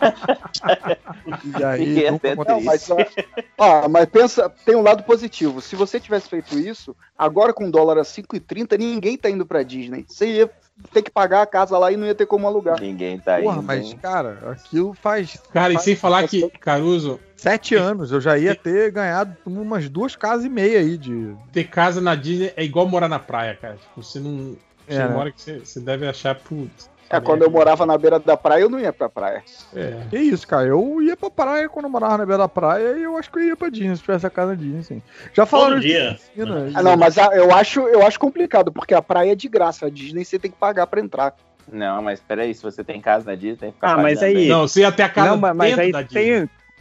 E 1.58 1.64
aí, 1.64 1.86
Fiquei 1.86 2.10
nunca 2.10 2.32
até 2.32 2.32
aconteceu. 2.32 2.96
Não, 2.96 3.04
mas, 3.06 3.48
ó, 3.58 3.88
mas 3.88 4.06
pensa, 4.06 4.50
tem 4.64 4.76
um 4.76 4.82
lado 4.82 5.02
positivo. 5.02 5.60
Se 5.60 5.74
você 5.76 5.98
tivesse 5.98 6.28
feito 6.28 6.58
isso, 6.58 6.94
agora 7.16 7.52
com 7.52 7.70
dólar 7.70 7.98
a 7.98 8.02
5,30, 8.02 8.78
ninguém 8.78 9.16
tá 9.16 9.28
indo 9.28 9.44
pra 9.44 9.62
Disney. 9.62 10.04
Você 10.08 10.26
ia 10.26 10.50
ter 10.92 11.02
que 11.02 11.10
pagar 11.10 11.42
a 11.42 11.46
casa 11.46 11.76
lá 11.76 11.90
e 11.90 11.96
não 11.96 12.06
ia 12.06 12.14
ter 12.14 12.26
como 12.26 12.46
alugar. 12.46 12.80
ninguém 12.80 13.18
tá 13.18 13.38
Porra, 13.40 13.56
indo. 13.56 13.62
mas, 13.64 13.94
cara, 13.94 14.38
aquilo 14.52 14.94
faz 14.94 15.38
Cara, 15.52 15.72
e 15.72 15.74
faz 15.74 15.84
sem 15.84 15.96
falar 15.96 16.28
que, 16.28 16.48
Caruso, 16.60 17.18
sete 17.36 17.74
anos. 17.74 18.12
Eu 18.12 18.20
já 18.20 18.38
ia 18.38 18.54
ter 18.54 18.90
ganhado 18.92 19.36
umas 19.44 19.88
duas 19.88 20.14
casas 20.16 20.44
e 20.44 20.48
meia 20.48 20.78
aí 20.78 20.96
de. 20.96 21.34
ter 21.52 21.64
casa 21.64 22.00
na 22.00 22.14
Disney 22.14 22.52
é 22.56 22.62
igual 22.64 22.86
morar 22.86 23.08
na 23.08 23.18
praia, 23.18 23.56
cara. 23.60 23.76
Tipo, 23.76 24.02
você 24.02 24.20
não. 24.20 24.56
É, 24.88 24.92
Chega 24.92 25.04
né? 25.08 25.10
uma 25.14 25.20
hora 25.20 25.32
que 25.32 25.40
você, 25.40 25.58
você 25.60 25.80
deve 25.80 26.06
achar, 26.08 26.34
putz. 26.34 26.88
É, 27.10 27.18
quando 27.20 27.42
eu 27.42 27.50
morava 27.50 27.86
na 27.86 27.96
beira 27.96 28.18
da 28.18 28.36
praia, 28.36 28.60
eu 28.62 28.68
não 28.68 28.78
ia 28.78 28.92
pra 28.92 29.08
praia. 29.08 29.42
É. 29.74 29.96
Que 30.10 30.18
isso, 30.18 30.46
cara. 30.46 30.66
Eu 30.66 31.00
ia 31.00 31.16
pra 31.16 31.30
praia 31.30 31.66
quando 31.66 31.86
eu 31.86 31.90
morava 31.90 32.18
na 32.18 32.26
beira 32.26 32.42
da 32.42 32.48
praia 32.48 32.98
e 32.98 33.02
eu 33.02 33.16
acho 33.16 33.30
que 33.30 33.38
eu 33.38 33.42
ia 33.44 33.56
pra 33.56 33.70
Disney 33.70 33.96
se 33.96 34.02
tivesse 34.02 34.26
a 34.26 34.30
casa 34.30 34.54
Disney, 34.54 34.82
sim. 34.82 35.02
Já 35.32 35.46
falaram 35.46 35.76
Todo 35.76 35.80
dia. 35.82 36.10
na 36.10 36.14
piscina, 36.16 36.70
Ah, 36.74 36.82
não, 36.82 36.96
mas 36.98 37.16
a- 37.16 37.34
eu 37.34 37.50
acho, 37.54 37.80
eu 37.88 38.06
acho 38.06 38.20
complicado, 38.20 38.70
porque 38.70 38.92
a 38.92 39.00
praia 39.00 39.32
é 39.32 39.34
de 39.34 39.48
graça. 39.48 39.86
A 39.86 39.90
Disney 39.90 40.22
você 40.22 40.38
tem 40.38 40.50
que 40.50 40.58
pagar 40.58 40.86
pra 40.86 41.00
entrar. 41.00 41.34
Não, 41.72 42.02
mas 42.02 42.20
peraí, 42.20 42.52
se 42.54 42.62
você 42.62 42.84
tem 42.84 43.00
casa 43.00 43.24
na 43.24 43.34
Disney, 43.34 43.56
tem 43.56 43.68
que 43.70 43.76
ficar 43.76 43.94
Ah, 43.94 43.96
mas 43.96 44.22
aí-? 44.22 44.46
Não, 44.48 44.68
você 44.68 44.80
ia 44.82 44.92
ter 44.92 45.04
a 45.04 45.08
casa 45.08 45.30
Não, 45.30 45.54
mas, 45.54 45.78
aí 45.78 45.90
da 45.92 46.02
Disney. 46.02 46.22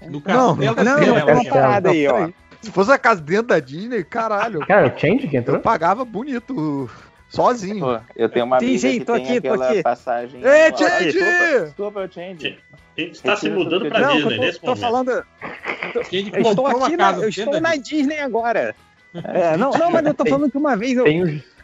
tem. 0.02 0.10
No 0.10 0.12
Não, 0.14 0.22
castelo 0.22 0.58
não, 0.66 0.74
da 0.76 0.84
Não, 0.84 1.00
Disney, 1.00 1.22
tem 1.24 1.34
uma 1.36 1.46
parada 1.46 1.90
aí, 1.90 2.06
ó. 2.08 2.30
Se 2.62 2.72
fosse 2.72 2.92
a 2.92 2.98
casa 2.98 3.22
dentro 3.22 3.48
da 3.48 3.60
Disney, 3.62 4.04
caralho, 4.04 4.60
Cara, 4.68 4.94
o 4.94 5.00
Change 5.00 5.28
que 5.28 5.38
eu 5.38 5.40
entrou? 5.42 5.60
pagava 5.60 6.04
bonito. 6.04 6.90
Sozinho. 7.30 7.86
Pô, 7.86 8.00
eu 8.16 8.30
tenho 8.30 8.46
uma 8.46 8.58
amiga 8.58 8.80
sim, 8.80 9.00
que 9.00 9.06
tem 9.06 9.16
aqui, 9.16 9.38
aquela 9.38 9.84
passagem. 9.84 10.42
Ei, 10.42 10.78
Change! 10.78 11.12
Desculpa, 11.12 11.66
desculpa, 11.66 12.10
Change. 12.12 12.60
Está 12.98 13.36
se 13.36 13.50
mudando 13.50 13.90
pra 13.90 14.14
Disney 14.14 14.36
tô, 14.36 14.42
nesse 14.42 14.60
tô 14.60 14.68
momento. 14.68 14.82
Falando... 14.82 15.26
Eu 15.96 16.02
estou 16.42 16.68
aqui 16.68 16.98
na, 16.98 17.12
eu 17.12 17.30
estou 17.30 17.62
na 17.62 17.76
Disney 17.76 18.20
agora. 18.20 18.76
É, 19.14 19.56
não, 19.58 19.72
não, 19.72 19.92
mas 19.92 20.06
eu 20.06 20.14
tô 20.14 20.26
falando 20.26 20.52
que 20.52 20.58
uma 20.58 20.76
vez 20.76 20.98
eu, 20.98 21.06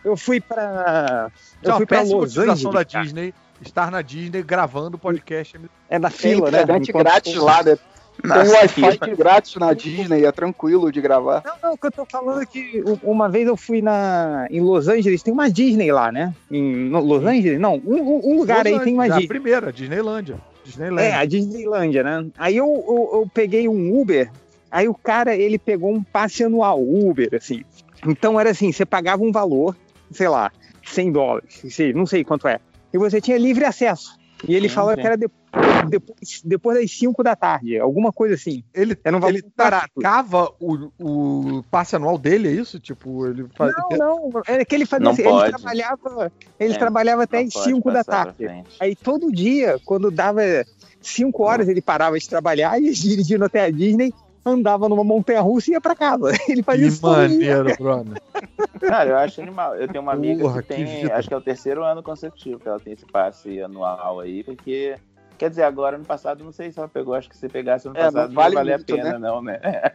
eu 0.03 0.17
fui 0.17 0.40
pra. 0.40 1.32
Eu 1.61 1.75
fui 1.77 1.85
pra 1.85 2.01
Los 2.01 2.38
Angeles. 2.38 2.64
da 2.64 2.83
Disney 2.83 3.33
estar 3.61 3.92
na 3.92 4.01
Disney 4.01 4.43
gravando 4.43 4.98
podcast. 4.98 5.59
É 5.90 6.00
na 6.00 6.09
fila, 6.09 6.51
né? 6.51 6.61
É 6.61 6.93
grátis 6.93 7.35
lá, 7.35 7.64
né? 7.64 7.77
Tem 8.22 8.32
Wi-Fi 8.32 9.16
grátis 9.16 9.56
na 9.56 9.74
Disney, 9.74 10.25
é 10.25 10.32
tranquilo 10.32 10.92
de 10.92 11.01
gravar. 11.01 11.42
Não, 11.45 11.56
não, 11.61 11.74
o 11.74 11.77
que 11.77 11.88
eu 11.88 11.92
tô 11.92 12.06
falando 12.06 12.42
é 12.42 12.45
que 12.45 12.83
uma 13.01 13.27
vez 13.27 13.48
eu 13.48 13.58
fui 13.58 13.82
na, 13.82 14.48
em 14.50 14.61
Los 14.61 14.88
Angeles, 14.88 15.24
tem 15.24 15.33
uma 15.33 15.50
Disney 15.50 15.92
lá, 15.92 16.11
né? 16.11 16.33
Em 16.50 16.90
Los 16.90 17.25
Angeles? 17.25 17.59
Não, 17.59 17.75
um, 17.75 18.22
um 18.24 18.38
lugar 18.38 18.66
Los 18.66 18.74
aí 18.74 18.80
tem 18.80 18.93
uma 18.93 19.08
Disney. 19.08 19.25
A 19.25 19.27
primeira, 19.27 19.74
Disneylândia. 19.74 20.38
Disneylandia. 20.64 21.09
É, 21.09 21.16
a 21.16 21.25
Disneylândia, 21.25 22.03
né? 22.03 22.25
Aí 22.38 22.56
eu, 22.56 22.66
eu, 22.66 23.19
eu, 23.19 23.32
peguei 23.33 23.67
um 23.67 24.00
Uber, 24.00 24.32
aí 24.72 24.88
o 24.88 24.93
cara, 24.93 25.35
ele 25.35 25.58
pegou 25.58 25.93
um 25.93 26.01
passe 26.01 26.43
anual, 26.43 26.82
Uber, 26.82 27.30
assim. 27.33 27.64
Então 28.08 28.40
era 28.40 28.51
assim, 28.51 28.72
você 28.72 28.85
pagava 28.85 29.24
um 29.24 29.32
valor, 29.32 29.75
sei 30.11 30.30
lá, 30.30 30.51
100 30.85 31.11
dólares, 31.11 31.64
não 31.93 32.06
sei 32.06 32.24
quanto 32.24 32.48
é, 32.48 32.59
e 32.93 32.98
você 32.98 33.19
tinha 33.19 33.38
livre 33.38 33.66
acesso. 33.66 34.17
E 34.47 34.55
ele 34.55 34.67
sim, 34.67 34.75
falou 34.75 34.93
sim. 34.93 35.01
que 35.01 35.07
era 35.07 35.15
de, 35.15 35.27
depois, 35.88 36.41
depois 36.43 36.80
das 36.80 36.91
5 36.91 37.23
da 37.23 37.35
tarde, 37.35 37.80
alguma 37.80 38.11
coisa 38.11 38.35
assim. 38.35 38.63
Ele, 38.73 38.97
era 39.03 39.15
um 39.15 39.19
valor 39.19 39.35
ele 39.35 39.45
barato. 39.55 39.91
o, 40.59 40.91
o 40.99 41.63
passe 41.72 41.95
anual 41.95 42.17
dele, 42.17 42.49
é 42.49 42.51
isso? 42.51 42.80
Tipo, 42.80 43.27
ele 43.27 43.47
faz... 43.55 43.73
Não, 43.91 44.30
não. 44.30 44.41
É 44.47 44.65
que 44.65 44.75
ele 44.75 44.85
fazia 44.85 45.09
assim, 45.09 45.22
ele 45.22 45.49
trabalhava, 45.49 46.31
ele 46.59 46.73
é, 46.73 46.77
trabalhava 46.77 47.23
até 47.23 47.39
as 47.41 47.53
5 47.53 47.91
da 47.91 48.03
tarde. 48.03 48.47
Aí 48.80 48.95
todo 48.95 49.31
dia, 49.31 49.80
quando 49.85 50.11
dava 50.11 50.41
5 51.01 51.43
horas, 51.43 51.67
ele 51.67 51.81
parava 51.81 52.17
de 52.17 52.27
trabalhar 52.27 52.80
e 52.81 52.85
ia 52.85 52.93
dirigindo 52.93 53.45
até 53.45 53.65
a 53.65 53.72
Disney 53.72 54.13
andava 54.45 54.89
numa 54.89 55.03
montanha 55.03 55.41
russa 55.41 55.72
e 55.72 55.73
ia 55.73 55.81
pra 55.81 55.95
casa. 55.95 56.31
Ele 56.47 56.63
fazia 56.63 56.88
que 56.88 56.93
isso. 56.93 57.05
maneiro, 57.05 57.75
Bruno. 57.77 58.15
Cara, 58.80 59.09
eu 59.09 59.17
acho 59.17 59.41
animal. 59.41 59.75
Eu 59.75 59.88
tenho 59.88 60.01
uma 60.01 60.13
amiga 60.13 60.41
Porra, 60.41 60.61
que 60.61 60.67
tem, 60.67 60.85
que 60.85 61.11
acho 61.11 61.27
que 61.27 61.33
é 61.33 61.38
o 61.38 61.41
terceiro 61.41 61.83
ano 61.83 62.03
consecutivo 62.03 62.59
que 62.59 62.67
ela 62.67 62.80
tem 62.80 62.93
esse 62.93 63.05
passe 63.05 63.61
anual 63.61 64.19
aí, 64.19 64.43
porque. 64.43 64.95
Quer 65.35 65.49
dizer, 65.49 65.63
agora 65.63 65.97
no 65.97 66.05
passado, 66.05 66.43
não 66.43 66.51
sei 66.51 66.72
se 66.72 66.77
ela 66.77 66.88
pegou, 66.88 67.15
acho 67.15 67.27
que 67.27 67.35
se 67.35 67.49
pegasse 67.49 67.88
no 67.88 67.97
é, 67.97 68.03
passado 68.03 68.27
não, 68.27 68.35
vale 68.35 68.53
não 68.53 68.61
valia 68.61 68.75
a 68.75 68.80
pena, 68.80 69.13
né? 69.13 69.17
não, 69.17 69.41
né? 69.41 69.59
É. 69.63 69.91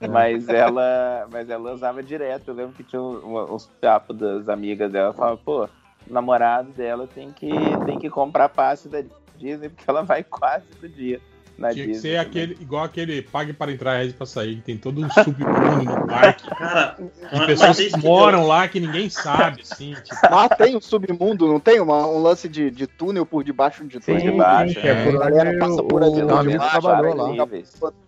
Mas 0.08 0.48
ela 0.48 1.28
mas 1.30 1.50
ela 1.50 1.72
usava 1.74 2.02
direto. 2.02 2.48
Eu 2.48 2.54
lembro 2.54 2.72
que 2.72 2.82
tinha 2.82 3.00
uns 3.00 3.66
papos 3.78 4.16
das 4.16 4.48
amigas 4.48 4.90
dela, 4.90 5.12
falava, 5.12 5.36
pô, 5.36 5.64
o 5.64 5.68
namorado 6.12 6.70
dela 6.72 7.06
tem 7.06 7.30
que, 7.30 7.50
tem 7.84 7.98
que 7.98 8.08
comprar 8.08 8.48
passe 8.48 8.88
da 8.88 9.04
Disney, 9.36 9.68
porque 9.68 9.84
ela 9.86 10.02
vai 10.02 10.24
quase 10.24 10.64
todo 10.68 10.88
dia 10.88 11.20
na 11.60 11.72
Tinha 11.72 11.86
Disney 11.86 11.94
que 11.94 12.00
ser 12.00 12.16
aquele, 12.16 12.56
igual 12.58 12.84
aquele 12.84 13.20
Pague 13.20 13.52
para 13.52 13.70
entrar, 13.70 13.98
reze 13.98 14.14
para 14.14 14.26
sair, 14.26 14.56
que 14.56 14.62
tem 14.62 14.78
todo 14.78 15.04
um 15.04 15.10
submundo 15.10 15.84
no 15.84 16.06
parque. 16.06 16.48
Cara, 16.56 16.96
de 17.32 17.46
pessoas 17.46 17.76
que 17.78 17.96
moram 17.98 18.46
lá 18.46 18.66
que 18.66 18.80
ninguém 18.80 19.10
sabe, 19.10 19.62
assim. 19.62 19.94
Tipo... 19.94 20.34
Lá 20.34 20.48
tem 20.48 20.74
um 20.74 20.80
submundo, 20.80 21.46
não 21.46 21.60
tem 21.60 21.78
uma, 21.78 22.06
um 22.06 22.22
lance 22.22 22.48
de, 22.48 22.70
de 22.70 22.86
túnel 22.86 23.26
por 23.26 23.44
debaixo 23.44 23.84
de 23.84 24.00
túnel. 24.00 24.32
Sim, 24.32 24.36
baixo, 24.38 24.78
é, 24.78 24.86
é. 24.86 25.08
A 25.08 25.18
galera 25.18 25.58
passa 25.58 25.82
por 25.82 26.02
ali. 26.02 26.22
O 26.22 26.26
trabalhou 26.26 27.14
lá. 27.14 27.48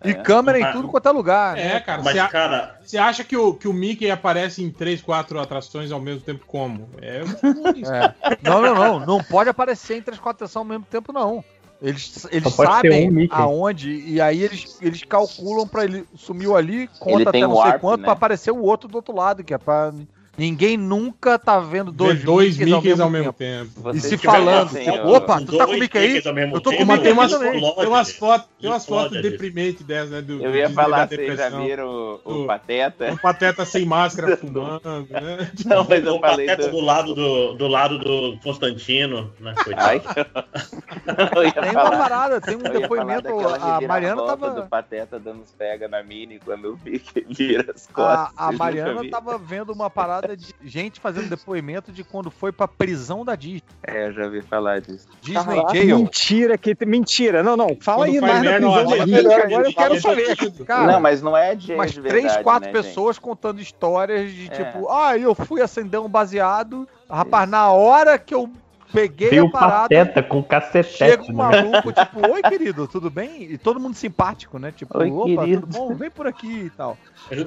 E 0.03 0.09
é. 0.09 0.13
câmera 0.15 0.59
em 0.59 0.71
tudo 0.71 0.87
quanto 0.87 1.07
é 1.07 1.11
lugar. 1.11 1.57
É, 1.57 1.73
né? 1.73 1.79
cara. 1.79 2.01
Mas, 2.01 2.13
você, 2.15 2.27
cara... 2.27 2.79
você 2.81 2.97
acha 2.97 3.23
que 3.23 3.37
o, 3.37 3.53
que 3.53 3.67
o 3.67 3.73
Mickey 3.73 4.09
aparece 4.09 4.63
em 4.63 4.71
3, 4.71 5.01
4 5.01 5.39
atrações 5.39 5.91
ao 5.91 6.01
mesmo 6.01 6.21
tempo 6.21 6.43
como? 6.47 6.89
É, 6.99 7.21
é. 7.21 8.37
Não, 8.41 8.61
não, 8.61 8.73
não. 8.73 8.99
Não 8.99 9.23
pode 9.23 9.49
aparecer 9.49 9.97
em 9.97 10.01
3, 10.01 10.19
4 10.19 10.37
atrações 10.37 10.55
ao 10.55 10.65
mesmo 10.65 10.85
tempo, 10.89 11.13
não. 11.13 11.43
Eles, 11.83 12.25
eles 12.31 12.53
sabem 12.53 13.11
um 13.11 13.27
aonde, 13.29 13.91
e 13.91 14.21
aí 14.21 14.41
eles, 14.41 14.77
eles 14.81 15.03
calculam 15.03 15.67
para 15.67 15.83
ele 15.83 16.05
sumiu 16.15 16.55
ali, 16.55 16.87
conta 16.97 17.29
até 17.29 17.41
não 17.41 17.61
sei 17.61 17.73
quanto, 17.73 17.99
né? 17.99 18.05
para 18.05 18.13
aparecer 18.13 18.51
o 18.51 18.61
outro 18.61 18.87
do 18.87 18.95
outro 18.95 19.13
lado, 19.13 19.43
que 19.43 19.53
é 19.53 19.57
pra 19.57 19.93
Ninguém 20.35 20.77
nunca 20.77 21.37
tá 21.37 21.59
vendo 21.59 21.91
dois, 21.91 22.17
Vê 22.17 22.25
dois 22.25 22.57
Mickeys, 22.57 22.75
Mickeys 22.75 22.99
ao 22.99 23.09
mesmo, 23.09 23.31
tempo. 23.31 23.81
tempo. 23.83 23.95
E 23.95 23.99
se 23.99 24.17
falando, 24.17 24.65
assim, 24.65 24.89
opa, 24.89 25.39
tu 25.39 25.55
tá 25.55 25.67
com 25.67 25.73
o 25.73 25.79
Mickey 25.79 25.97
aí? 25.99 26.15
Eu 26.15 26.59
tô 26.59 26.71
com 26.71 26.83
o 26.83 26.87
Mickey 26.87 27.03
tem 27.03 27.13
umas, 27.13 27.37
tem 27.37 27.87
umas 27.87 28.11
fotos, 28.13 28.47
tem 28.59 28.67
umas 28.67 28.83
fotos 28.83 29.21
deprimentes 29.21 29.85
dessas, 29.85 30.09
né? 30.09 30.21
Do, 30.21 30.43
eu 30.43 30.55
ia 30.55 30.69
do 30.69 30.73
falar, 30.73 31.07
vocês 31.07 31.37
já 31.37 31.49
viram 31.49 32.19
o, 32.25 32.43
o 32.43 32.47
Pateta? 32.47 33.13
O 33.13 33.17
Pateta 33.19 33.63
sem 33.63 33.85
máscara 33.85 34.35
fumando, 34.37 35.07
né? 35.07 35.51
Não, 35.65 35.85
mas 35.87 36.03
eu 36.03 36.15
o 36.15 36.19
falei 36.19 36.47
Pateta 36.47 36.69
do... 36.69 36.77
do... 36.77 36.83
lado 36.83 37.13
do, 37.13 37.53
do 37.53 37.67
lado 37.67 37.99
do 37.99 38.39
Constantino, 38.41 39.31
né? 39.39 39.53
Ai, 39.77 40.01
tem 41.61 41.71
uma 41.71 41.91
parada, 41.91 42.41
tem 42.41 42.55
um 42.55 42.63
depoimento, 42.63 43.27
a 43.27 43.79
Mariana 43.81 44.23
tava... 44.23 44.49
do 44.49 44.63
Pateta 44.67 45.19
dando 45.19 45.43
os 45.43 45.51
pega 45.51 45.87
na 45.87 46.01
mini 46.01 46.39
quando 46.39 46.65
eu 46.65 46.75
vi 46.75 46.97
que 46.97 47.23
vira 47.29 47.71
as 47.71 47.85
costas. 47.85 48.33
A 48.35 48.51
Mariana 48.51 49.07
tava 49.11 49.37
vendo 49.37 49.71
uma 49.71 49.91
parada 49.91 50.22
parada 50.23 50.37
de 50.37 50.53
gente 50.63 50.99
fazendo 50.99 51.29
depoimento 51.29 51.91
de 51.91 52.03
quando 52.03 52.31
foi 52.31 52.51
pra 52.51 52.67
prisão 52.67 53.25
da 53.25 53.35
Disney. 53.35 53.61
É, 53.85 54.07
eu 54.07 54.13
já 54.13 54.25
ouvi 54.25 54.41
falar 54.41 54.81
disso. 54.81 55.07
Disney 55.21 55.59
ah, 55.59 55.73
Jail. 55.73 55.97
Mentira, 55.97 56.57
que 56.57 56.75
mentira. 56.85 57.43
Não, 57.43 57.55
não. 57.55 57.77
Fala 57.79 58.05
quando 58.05 58.15
aí 58.15 58.21
mais 58.21 58.43
da 58.43 58.53
prisão 58.53 58.85
da 58.85 59.05
Disney, 59.05 59.33
agora 59.33 59.67
eu 59.67 59.73
quero 59.73 60.01
saber. 60.01 60.35
Cara, 60.65 60.93
não, 60.93 60.99
mas 60.99 61.21
não 61.21 61.35
é 61.35 61.57
jail 61.57 61.77
Mas 61.77 61.93
três, 61.93 62.37
quatro 62.37 62.67
né, 62.67 62.73
pessoas 62.73 63.15
gente? 63.15 63.23
contando 63.23 63.61
histórias 63.61 64.31
de 64.31 64.45
é. 64.45 64.49
tipo, 64.49 64.89
ah, 64.89 65.17
eu 65.17 65.35
fui 65.35 65.61
acender 65.61 65.99
um 65.99 66.09
baseado, 66.09 66.87
rapaz, 67.09 67.49
na 67.49 67.71
hora 67.71 68.17
que 68.17 68.33
eu 68.33 68.49
peguei 68.93 69.29
Veio 69.29 69.47
a 69.47 69.49
parada. 69.49 69.81
Pateta 69.81 70.23
com 70.23 70.43
cacetete. 70.43 70.97
Chega 70.97 71.23
um 71.23 71.27
né? 71.27 71.33
maluco, 71.33 71.91
tipo, 71.91 72.31
oi 72.31 72.41
querido, 72.43 72.87
tudo 72.87 73.09
bem? 73.09 73.43
E 73.51 73.57
todo 73.57 73.79
mundo 73.79 73.95
simpático, 73.95 74.59
né? 74.59 74.71
Tipo, 74.71 74.99
oi, 74.99 75.09
opa, 75.09 75.43
querido. 75.43 75.61
tudo 75.61 75.73
bom? 75.73 75.95
Vem 75.95 76.11
por 76.11 76.27
aqui 76.27 76.65
e 76.65 76.69
tal. 76.69 76.97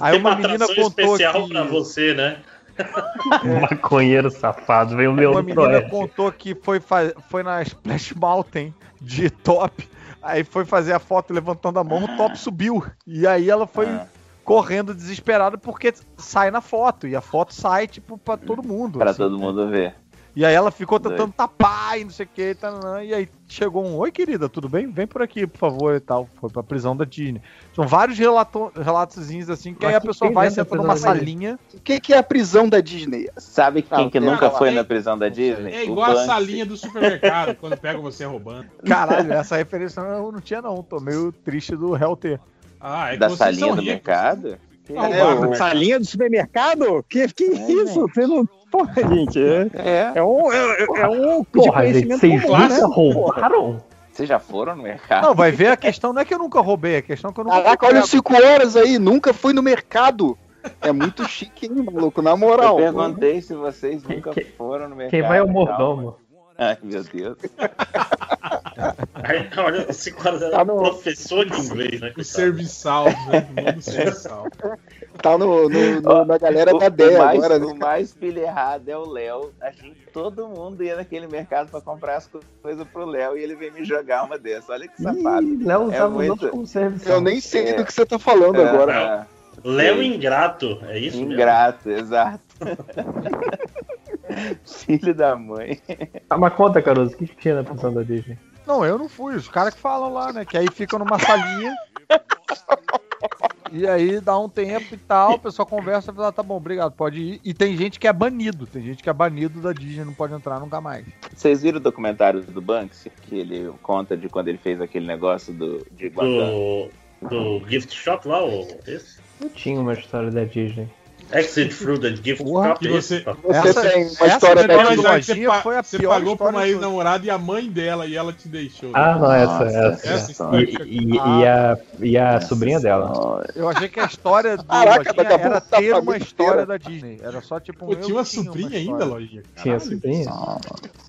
Aí 0.01 0.19
uma, 0.19 0.31
uma 0.31 0.37
menina 0.37 0.67
contou 0.67 1.15
especial 1.15 1.47
que... 1.47 1.53
pra 1.53 1.63
você, 1.63 2.13
né? 2.13 2.39
Maconheiro 3.61 4.31
safado, 4.31 4.97
veio 4.97 5.11
o 5.11 5.15
meu 5.15 5.33
Uma 5.33 5.43
menina 5.43 5.83
contou 5.89 6.31
que 6.33 6.55
foi, 6.55 6.81
foi 6.81 7.43
na 7.43 7.63
Splash 7.63 8.15
Mountain 8.15 8.75
de 9.01 9.31
top. 9.31 9.89
Aí 10.23 10.43
foi 10.43 10.65
fazer 10.65 10.93
a 10.93 10.99
foto 10.99 11.33
levantando 11.33 11.79
a 11.79 11.85
mão, 11.85 12.05
o 12.05 12.17
top 12.17 12.39
subiu. 12.39 12.85
E 13.07 13.27
aí 13.27 13.49
ela 13.49 13.67
foi 13.67 13.87
ah. 13.87 14.07
correndo 14.45 14.95
desesperada 14.95 15.57
porque 15.57 15.95
sai 16.17 16.51
na 16.51 16.61
foto. 16.61 17.07
E 17.07 17.15
a 17.15 17.21
foto 17.21 17.55
sai, 17.55 17.87
tipo, 17.87 18.19
pra 18.19 18.37
todo 18.37 18.63
mundo. 18.63 18.99
Pra 18.99 19.11
assim, 19.11 19.19
todo 19.19 19.39
né? 19.39 19.45
mundo 19.45 19.69
ver. 19.69 19.95
E 20.37 20.45
aí 20.45 20.55
ela 20.55 20.71
ficou 20.71 21.01
tentando 21.01 21.33
tapar 21.33 21.99
e 21.99 22.05
não 22.05 22.11
sei 22.11 22.27
o 22.27 22.29
que, 22.29 22.55
tá, 22.55 23.03
e 23.03 23.15
aí 23.15 23.27
chegou 23.49 23.83
um, 23.83 23.97
oi 23.97 24.13
querida, 24.13 24.51
tudo 24.51 24.69
bem? 24.69 24.87
Vem 24.87 25.07
por 25.07 25.23
aqui, 25.23 25.47
por 25.47 25.57
favor, 25.57 25.95
e 25.95 26.01
tal. 26.01 26.29
Foi 26.39 26.51
pra 26.51 26.63
prisão 26.63 26.95
da 26.95 27.07
Disney. 27.07 27.41
São 27.75 27.87
vários 27.87 28.19
relato, 28.19 28.71
relatozinhos 28.77 29.49
assim, 29.49 29.73
que 29.73 29.87
Mas 29.87 29.95
aí 29.95 29.97
a 29.97 30.01
pessoa 30.03 30.31
vai, 30.31 30.51
senta 30.51 30.77
numa 30.77 30.95
salinha. 30.95 31.59
O 31.73 31.81
que, 31.81 31.99
que 31.99 32.13
é 32.13 32.19
a 32.19 32.23
prisão 32.23 32.69
da 32.69 32.83
Disney? 32.83 33.31
Sabe 33.39 33.81
quem 33.81 34.09
ah, 34.09 34.11
que 34.11 34.21
nunca 34.21 34.51
foi 34.51 34.71
na 34.73 34.85
prisão 34.85 35.17
da 35.17 35.31
Disney? 35.31 35.73
É 35.73 35.85
igual 35.85 36.11
a 36.11 36.27
salinha 36.27 36.67
do 36.67 36.77
supermercado, 36.77 37.57
quando 37.57 37.79
pega 37.79 37.99
você 37.99 38.27
roubando. 38.27 38.67
Caralho, 38.87 39.33
essa 39.33 39.57
referência 39.57 40.03
eu 40.03 40.31
não 40.31 40.41
tinha 40.43 40.61
não, 40.61 40.83
tô 40.83 41.01
meio 41.01 41.33
triste 41.33 41.75
do 41.75 41.97
Hellter. 41.97 42.39
Ah, 42.79 43.15
é 43.15 43.17
da 43.17 43.31
salinha 43.31 43.75
do 43.75 43.83
mercado? 43.83 44.59
Não, 44.91 45.05
é, 45.07 45.57
salinha 45.57 45.99
do 45.99 46.05
supermercado? 46.05 47.03
Que, 47.09 47.27
que 47.29 47.45
é, 47.45 47.73
isso? 47.73 48.07
Você 48.07 48.27
não 48.27 48.47
Porra, 48.77 49.15
gente, 49.15 49.43
é, 49.43 49.71
é. 49.75 50.13
é 50.17 50.23
um, 50.23 50.53
é, 50.53 50.87
é 51.01 51.09
um 51.09 51.43
Porra, 51.45 51.87
gente, 51.93 52.09
vocês 52.09 52.43
comum, 52.43 52.69
né? 52.69 52.81
roubaram? 52.83 53.83
Vocês 54.13 54.29
já 54.29 54.39
foram 54.39 54.77
no 54.77 54.83
mercado? 54.83 55.27
Não, 55.27 55.35
vai 55.35 55.51
ver 55.51 55.69
a 55.69 55.77
questão, 55.77 56.13
não 56.13 56.21
é 56.21 56.25
que 56.25 56.35
eu 56.35 56.39
nunca 56.39 56.61
roubei, 56.61 56.97
a 56.99 57.03
questão 57.03 57.31
é 57.31 57.35
que 57.35 57.41
eu 57.41 57.45
nunca. 57.45 57.57
Caraca, 57.63 57.87
olha 57.87 58.03
os 58.03 58.11
5 58.11 58.35
horas 58.35 58.77
aí, 58.77 58.99
nunca 58.99 59.33
fui 59.33 59.55
no 59.55 59.63
mercado. 59.63 60.37
É 60.81 60.93
muito 60.93 61.27
chique, 61.27 61.67
hein, 61.67 61.87
maluco? 61.91 62.21
Na 62.21 62.37
moral. 62.37 62.79
Eu 62.79 62.93
perguntei 62.93 63.41
se 63.41 63.55
vocês 63.55 64.03
nunca 64.03 64.33
quem, 64.33 64.45
foram 64.45 64.89
no 64.89 64.97
mercado. 64.97 65.11
Quem 65.11 65.23
vai 65.23 65.39
é 65.39 65.43
o 65.43 65.49
mordomo. 65.49 66.17
Ai, 66.59 66.77
meu 66.83 67.05
Deus. 67.05 67.39
Aí, 69.15 69.49
olha, 69.57 69.87
esse 69.91 70.13
cara 70.13 70.51
tá 70.51 70.65
no... 70.65 70.77
professor 70.77 71.45
de 71.45 71.61
inglês, 71.61 72.01
né? 72.01 72.13
O 72.17 72.25
serviçal, 72.25 73.05
né? 73.07 73.75
O 73.77 73.83
serviçal. 73.83 74.47
Tá 75.23 75.39
no, 75.39 75.69
no, 75.69 76.01
no 76.01 76.25
na 76.25 76.39
galera 76.39 76.75
o, 76.75 76.79
da 76.79 76.89
DEA 76.89 77.31
agora, 77.31 77.59
né? 77.59 77.67
O 77.67 77.77
mais 77.77 78.13
filho 78.13 78.43
errado 78.43 78.89
é 78.89 78.97
o 78.97 79.09
Léo. 79.09 79.53
A 79.61 79.71
gente, 79.71 79.97
todo 80.13 80.49
mundo 80.49 80.83
ia 80.83 80.97
naquele 80.97 81.27
mercado 81.27 81.71
pra 81.71 81.81
comprar 81.81 82.17
as 82.17 82.31
coisas 82.63 82.87
pro 82.89 83.05
Léo 83.05 83.37
e 83.37 83.43
ele 83.43 83.55
veio 83.55 83.73
me 83.73 83.85
jogar 83.85 84.25
uma 84.25 84.39
dessas. 84.39 84.71
Olha 84.71 84.89
que 84.89 85.03
safado. 85.03 85.65
Léo 85.65 85.83
usava 85.83 86.25
é 86.25 86.29
muito... 86.29 86.49
como 86.49 86.67
serviçal. 86.67 87.15
Eu 87.15 87.21
nem 87.21 87.41
sei 87.41 87.69
é. 87.69 87.75
do 87.75 87.85
que 87.85 87.93
você 87.93 88.05
tá 88.05 88.19
falando 88.19 88.61
é, 88.61 88.69
agora. 88.69 89.27
Léo 89.65 90.03
Ingrato, 90.03 90.79
é 90.85 90.99
isso 90.99 91.19
Ingrato, 91.19 91.89
mesmo? 91.89 92.05
exato. 92.05 92.41
Filho 94.65 95.15
da 95.15 95.37
mãe. 95.37 95.81
Ah, 96.29 96.37
mas 96.37 96.53
conta, 96.55 96.83
Caruso, 96.83 97.15
o 97.15 97.17
que, 97.17 97.27
que 97.27 97.37
tinha 97.37 97.57
na 97.57 97.65
prisão 97.65 97.93
da 97.93 98.03
Disney? 98.03 98.39
Não, 98.67 98.85
eu 98.85 98.99
não 98.99 99.09
fui, 99.09 99.37
os 99.37 99.49
caras 99.49 99.75
que 99.75 99.81
falam 99.81 100.13
lá, 100.13 100.33
né? 100.33 100.45
Que 100.45 100.59
aí 100.59 100.67
ficam 100.71 100.99
numa 100.99 101.19
salinha. 101.19 101.75
E 103.73 103.87
aí 103.87 104.21
dá 104.21 104.39
um 104.39 104.49
tempo 104.49 104.95
e 104.95 104.97
tal, 104.97 105.35
o 105.35 105.39
pessoal 105.39 105.67
conversa 105.67 106.11
e 106.11 106.15
fala, 106.15 106.33
tá 106.33 106.43
bom, 106.43 106.57
obrigado, 106.57 106.93
pode 106.93 107.21
ir. 107.21 107.41
E 107.45 107.53
tem 107.53 107.77
gente 107.77 107.99
que 107.99 108.07
é 108.07 108.13
banido, 108.13 108.67
tem 108.67 108.83
gente 108.83 109.03
que 109.03 109.11
é 109.11 109.13
banido 109.13 109.61
da 109.61 109.73
Disney, 109.73 110.05
não 110.05 110.15
pode 110.15 110.35
entrar 110.35 110.61
nunca 110.61 110.81
mais. 110.81 111.05
Vocês 111.35 111.63
viram 111.63 111.79
o 111.79 111.83
documentário 111.83 112.43
do 112.43 112.61
Banksy? 112.61 113.11
Que 113.23 113.39
ele 113.39 113.73
conta 113.83 114.17
de 114.17 114.29
quando 114.29 114.49
ele 114.49 114.59
fez 114.59 114.81
aquele 114.81 115.07
negócio 115.07 115.53
do, 115.53 115.87
de 115.93 116.09
do, 116.09 116.89
do 117.29 117.69
gift 117.69 117.95
shop 117.95 118.29
lá, 118.29 118.43
ou 118.43 118.67
esse? 118.87 119.19
Não 119.41 119.49
tinha 119.49 119.81
uma 119.81 119.93
história 119.93 120.31
da 120.31 120.45
Disney. 120.45 120.89
Exit 121.33 121.75
through 121.75 121.99
the 121.99 122.11
gift 122.11 122.45
shop. 122.45 122.89
Você, 122.89 123.25
você 123.43 123.69
essa, 123.69 123.83
tem 123.83 124.07
uma 124.07 124.27
história 124.27 124.67
da 124.67 124.93
lojinha 124.95 125.53
foi 125.61 125.77
a 125.77 125.83
Você 125.83 125.99
pagou 125.99 126.37
pra 126.37 126.51
uma 126.51 126.67
ex-namorada 126.67 127.27
e 127.27 127.31
a 127.31 127.39
mãe 127.39 127.69
dela 127.69 128.07
e 128.07 128.17
ela 128.17 128.33
te 128.33 128.49
deixou. 128.49 128.91
Ah, 128.95 129.19
não, 129.19 129.33
essa, 129.33 129.65
essa. 129.65 130.13
essa 130.13 130.51
e, 130.55 131.15
e, 131.15 131.19
ah, 131.19 131.39
e, 131.41 131.47
a, 131.47 131.79
e 132.01 132.19
a 132.19 132.41
sobrinha 132.41 132.79
dela. 132.79 133.45
Eu 133.55 133.69
achei 133.69 133.89
que 133.89 133.99
a 133.99 134.05
história 134.05 134.57
do 134.57 134.65
Caraca, 134.65 135.13
lojinha 135.17 135.35
era 135.35 135.61
ter 135.61 135.95
uma 135.95 136.17
história 136.17 136.65
da 136.65 136.77
Disney. 136.77 137.19
Era 137.23 137.41
só 137.41 137.59
tipo 137.59 137.85
um. 137.85 137.89
Pô, 137.89 137.97
tinha 137.97 138.17
uma 138.17 138.25
sobrinha 138.25 138.79
ainda, 138.79 139.05
lojinha. 139.05 139.43
Tinha 139.61 139.81
sobrinha. 139.81 140.31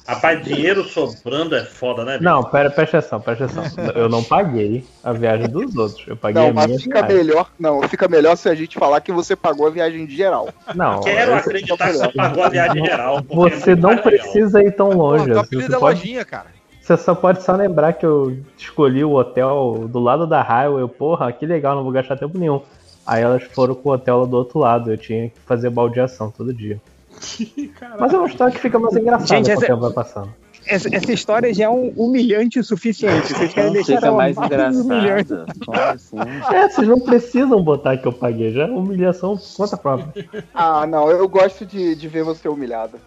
Rapaz, 0.07 0.41
dinheiro 0.41 0.85
sobrando 0.85 1.53
é 1.53 1.65
foda, 1.65 2.05
né? 2.05 2.17
Não, 2.21 2.41
pera, 2.41 2.69
presta 2.69 2.99
atenção, 2.99 3.19
presta 3.19 3.43
atenção. 3.43 3.85
Eu 3.93 4.07
não 4.07 4.23
paguei 4.23 4.85
a 5.03 5.11
viagem 5.11 5.49
dos 5.49 5.75
outros. 5.75 6.07
Eu 6.07 6.15
paguei 6.15 6.41
não, 6.41 6.49
a 6.49 6.53
minha. 6.53 6.67
Mas 6.69 6.81
fica 6.81 7.01
viagem. 7.01 7.17
melhor. 7.17 7.51
Não, 7.59 7.81
fica 7.83 8.07
melhor 8.07 8.37
se 8.37 8.47
a 8.47 8.55
gente 8.55 8.79
falar 8.79 9.01
que 9.01 9.11
você 9.11 9.35
pagou 9.35 9.67
a 9.67 9.69
viagem 9.69 10.05
de 10.05 10.15
geral. 10.15 10.47
Não. 10.73 11.01
Quero 11.01 11.33
acreditar 11.33 11.91
que 11.91 11.97
você 11.97 12.11
pagou 12.13 12.41
a 12.41 12.47
viagem 12.47 12.83
de 12.83 12.89
geral. 12.89 13.21
Você 13.27 13.75
não 13.75 13.97
precisa 13.97 14.63
ir 14.63 14.71
tão 14.71 14.91
longe. 14.91 15.29
Pô, 15.29 15.43
você, 15.43 15.77
pode... 15.77 15.99
lojinha, 15.99 16.23
cara. 16.23 16.47
você 16.81 16.95
só 16.95 17.13
pode 17.13 17.43
só 17.43 17.53
lembrar 17.53 17.91
que 17.91 18.05
eu 18.05 18.37
escolhi 18.57 19.03
o 19.03 19.11
hotel 19.11 19.89
do 19.89 19.99
lado 19.99 20.25
da 20.25 20.41
highway. 20.41 20.83
Eu, 20.83 20.87
porra, 20.87 21.33
que 21.33 21.45
legal, 21.45 21.75
não 21.75 21.83
vou 21.83 21.91
gastar 21.91 22.15
tempo 22.15 22.37
nenhum. 22.37 22.61
Aí 23.05 23.23
elas 23.23 23.43
foram 23.43 23.75
com 23.75 23.89
o 23.89 23.91
hotel 23.91 24.25
do 24.25 24.37
outro 24.37 24.59
lado. 24.59 24.89
Eu 24.89 24.97
tinha 24.97 25.29
que 25.29 25.39
fazer 25.45 25.69
baldeação 25.69 26.31
todo 26.31 26.53
dia. 26.53 26.79
Mas 27.99 28.13
é 28.13 28.17
uma 28.17 28.27
história 28.27 28.53
que 28.53 28.59
fica 28.59 28.79
mais 28.79 28.95
engraçada 28.95 29.27
Gente, 29.27 29.51
essa... 29.51 29.75
vai 29.75 29.93
passando 29.93 30.33
essa, 30.67 30.93
essa, 30.93 31.11
história 31.11 31.53
já 31.53 31.65
é 31.65 31.69
um 31.69 31.89
humilhante 31.95 32.59
o 32.59 32.63
suficiente. 32.63 33.33
Vocês 33.33 33.53
querem 33.53 33.73
deixar 33.73 33.95
fica 33.95 34.11
mais, 34.11 34.35
mais 34.35 34.77
humilhante. 34.77 35.33
Assim? 35.69 36.17
É, 36.53 36.69
vocês 36.69 36.87
não 36.87 36.99
precisam 36.99 37.63
botar 37.63 37.97
que 37.97 38.05
eu 38.05 38.13
paguei, 38.13 38.51
já 38.51 38.67
é 38.67 38.71
humilhação 38.71 39.39
conta 39.55 39.77
própria. 39.77 40.29
Ah, 40.53 40.85
não, 40.85 41.09
eu 41.09 41.27
gosto 41.27 41.65
de, 41.65 41.95
de 41.95 42.07
ver 42.07 42.23
você 42.23 42.47
humilhado. 42.47 42.99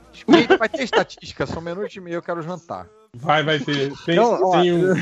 Vai 0.58 0.68
ter 0.68 0.82
estatística, 0.82 1.47
são 1.47 1.62
meia-noite 1.62 1.98
e 1.98 2.00
meia, 2.00 2.14
eu 2.14 2.22
quero 2.22 2.42
jantar. 2.42 2.86
Vai, 3.14 3.42
vai 3.42 3.58
ter. 3.58 3.92
Tem, 4.05 4.16
não, 4.16 4.50
tem, 4.52 4.72
um, 4.72 4.94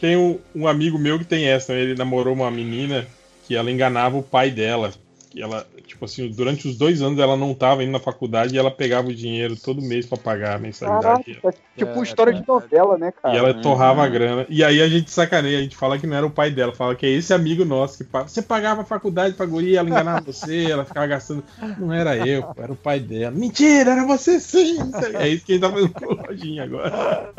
tem 0.00 0.16
um, 0.16 0.38
um, 0.54 0.68
amigo 0.68 0.98
meu 0.98 1.18
que 1.18 1.24
tem 1.24 1.46
essa, 1.46 1.72
ele 1.72 1.94
namorou 1.94 2.34
uma 2.34 2.50
menina 2.50 3.06
que 3.46 3.56
ela 3.56 3.70
enganava 3.70 4.16
o 4.16 4.22
pai 4.22 4.50
dela. 4.50 4.92
Ela, 5.40 5.66
tipo 5.86 6.04
assim, 6.04 6.28
durante 6.30 6.68
os 6.68 6.76
dois 6.76 7.02
anos 7.02 7.18
ela 7.18 7.36
não 7.36 7.52
estava 7.52 7.82
indo 7.82 7.92
na 7.92 8.00
faculdade 8.00 8.54
e 8.54 8.58
ela 8.58 8.70
pegava 8.70 9.08
o 9.08 9.14
dinheiro 9.14 9.56
todo 9.56 9.82
mês 9.82 10.06
para 10.06 10.18
pagar 10.18 10.56
a 10.56 10.58
mensalidade. 10.58 11.34
Caraca, 11.34 11.48
é 11.48 11.78
tipo 11.78 11.98
é, 11.98 12.02
história 12.02 12.32
de 12.32 12.46
novela, 12.46 12.98
né, 12.98 13.12
cara? 13.12 13.34
E 13.34 13.38
ela 13.38 13.54
torrava 13.54 14.02
a 14.02 14.06
uhum. 14.06 14.12
grana. 14.12 14.46
E 14.48 14.64
aí 14.64 14.80
a 14.80 14.88
gente 14.88 15.10
sacaneia, 15.10 15.58
a 15.58 15.62
gente 15.62 15.76
fala 15.76 15.98
que 15.98 16.06
não 16.06 16.16
era 16.16 16.26
o 16.26 16.30
pai 16.30 16.50
dela, 16.50 16.72
fala 16.72 16.94
que 16.94 17.06
é 17.06 17.10
esse 17.10 17.32
amigo 17.32 17.64
nosso 17.64 17.98
que 17.98 18.10
você 18.10 18.42
pagava 18.42 18.82
a 18.82 18.84
faculdade 18.84 19.34
pra 19.34 19.46
guria, 19.46 19.80
ela 19.80 19.88
enganava 19.88 20.20
você, 20.20 20.70
ela 20.70 20.84
ficava 20.84 21.06
gastando. 21.06 21.44
Não 21.78 21.92
era 21.92 22.16
eu, 22.16 22.52
era 22.56 22.72
o 22.72 22.76
pai 22.76 23.00
dela. 23.00 23.34
Mentira, 23.34 23.92
era 23.92 24.06
você 24.06 24.40
sim! 24.40 24.78
É 25.14 25.28
isso 25.28 25.44
que 25.44 25.52
a 25.52 25.54
gente 25.54 25.62
tá 25.62 25.70
fazendo 25.70 25.92
com 25.92 26.14
lojinha 26.14 26.64
agora. 26.64 27.32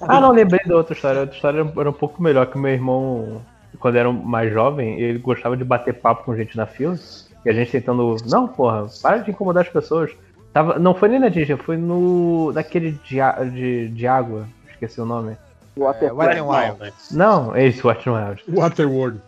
Ah, 0.00 0.20
não, 0.20 0.32
lembrei 0.32 0.60
da 0.66 0.76
outra 0.76 0.94
história. 0.94 1.18
A 1.18 1.20
outra 1.22 1.36
história 1.36 1.60
era 1.60 1.90
um 1.90 1.92
pouco 1.92 2.22
melhor 2.22 2.46
que 2.46 2.56
o 2.56 2.60
meu 2.60 2.72
irmão 2.72 3.42
quando 3.78 3.96
era 3.96 4.10
mais 4.10 4.52
jovem, 4.52 5.00
ele 5.00 5.18
gostava 5.18 5.56
de 5.56 5.64
bater 5.64 5.94
papo 5.94 6.24
com 6.24 6.36
gente 6.36 6.56
na 6.56 6.66
fila. 6.66 6.98
E 7.46 7.50
a 7.50 7.52
gente 7.52 7.70
tentando. 7.70 8.16
Não, 8.26 8.48
porra, 8.48 8.86
para 9.00 9.18
de 9.18 9.30
incomodar 9.30 9.62
as 9.62 9.70
pessoas. 9.70 10.10
Tava, 10.52 10.80
não 10.80 10.94
foi 10.94 11.08
nem 11.08 11.20
na 11.20 11.28
Disney, 11.28 11.56
foi 11.56 11.76
no. 11.76 12.50
daquele 12.52 12.98
de, 13.04 13.18
de, 13.52 13.88
de 13.88 14.06
água. 14.06 14.48
Esqueci 14.68 15.00
o 15.00 15.06
nome. 15.06 15.36
Water, 15.76 16.08
é, 16.08 16.12
Water 16.12 16.48
Wild. 16.48 16.92
Não, 17.12 17.54
é 17.54 17.66
esse, 17.66 17.86
Water 17.86 18.12
Wild. 18.12 18.44
Waterworld. 18.48 19.20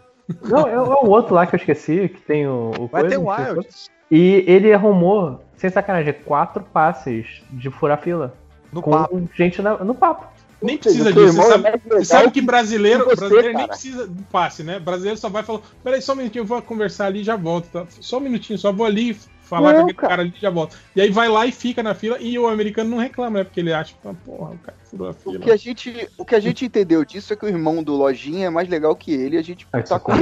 Não, 0.42 0.66
é, 0.66 0.72
é 0.72 0.80
um 0.80 1.08
outro 1.08 1.32
lá 1.32 1.46
que 1.46 1.54
eu 1.54 1.58
esqueci, 1.58 2.08
que 2.08 2.20
tem 2.22 2.48
o. 2.48 2.72
o 2.76 2.88
Water 2.92 3.20
Wild. 3.20 3.68
E 4.10 4.44
ele 4.48 4.72
arrumou, 4.72 5.40
sem 5.56 5.70
sacanagem, 5.70 6.12
quatro 6.24 6.64
passes 6.72 7.44
de 7.52 7.70
furar 7.70 8.00
fila. 8.00 8.34
No 8.72 8.82
com 8.82 8.90
papo. 8.90 9.28
gente 9.34 9.62
na, 9.62 9.76
no 9.76 9.94
papo. 9.94 10.26
Nem 10.60 10.76
precisa 10.76 11.12
disso. 11.12 11.34
Você 11.34 11.48
sabe, 11.48 11.68
é 11.92 12.04
sabe 12.04 12.30
que 12.32 12.40
brasileiro, 12.40 13.04
que 13.04 13.10
você, 13.10 13.28
brasileiro 13.28 13.58
nem 13.58 13.68
precisa 13.68 14.06
do 14.06 14.22
passe, 14.24 14.62
né? 14.62 14.78
Brasileiro 14.78 15.16
só 15.18 15.28
vai 15.28 15.42
falar: 15.42 15.60
peraí, 15.84 16.02
só 16.02 16.12
um 16.12 16.16
minutinho, 16.16 16.42
eu 16.42 16.46
vou 16.46 16.60
conversar 16.60 17.06
ali 17.06 17.20
e 17.20 17.24
já 17.24 17.36
volto. 17.36 17.68
Tá? 17.70 17.86
Só 18.00 18.18
um 18.18 18.20
minutinho, 18.20 18.58
só 18.58 18.72
vou 18.72 18.84
ali 18.86 19.16
falar 19.42 19.72
não, 19.72 19.80
com 19.80 19.82
aquele 19.84 19.96
cara. 19.96 20.08
cara 20.08 20.22
ali 20.22 20.34
e 20.36 20.40
já 20.40 20.50
volta. 20.50 20.76
E 20.96 21.00
aí 21.00 21.10
vai 21.10 21.28
lá 21.28 21.46
e 21.46 21.52
fica 21.52 21.82
na 21.82 21.94
fila 21.94 22.18
e 22.20 22.38
o 22.38 22.48
americano 22.48 22.90
não 22.90 22.98
reclama, 22.98 23.38
né? 23.38 23.44
Porque 23.44 23.60
ele 23.60 23.72
acha, 23.72 23.94
porra, 24.24 24.50
o 24.50 24.58
cara 24.58 24.76
furou 24.88 25.08
a 25.08 25.12
fila. 25.12 25.36
O 25.36 25.40
que 25.40 25.50
a 25.50 25.56
gente, 25.56 26.08
o 26.16 26.24
que 26.24 26.34
a 26.34 26.40
gente 26.40 26.64
entendeu 26.64 27.04
disso 27.04 27.32
é 27.32 27.36
que 27.36 27.44
o 27.44 27.48
irmão 27.48 27.82
do 27.82 27.94
Lojinha 27.94 28.46
é 28.46 28.50
mais 28.50 28.68
legal 28.68 28.94
que 28.96 29.12
ele 29.12 29.36
e 29.36 29.38
a 29.38 29.42
gente 29.42 29.66
tá 29.86 29.98
com 29.98 30.12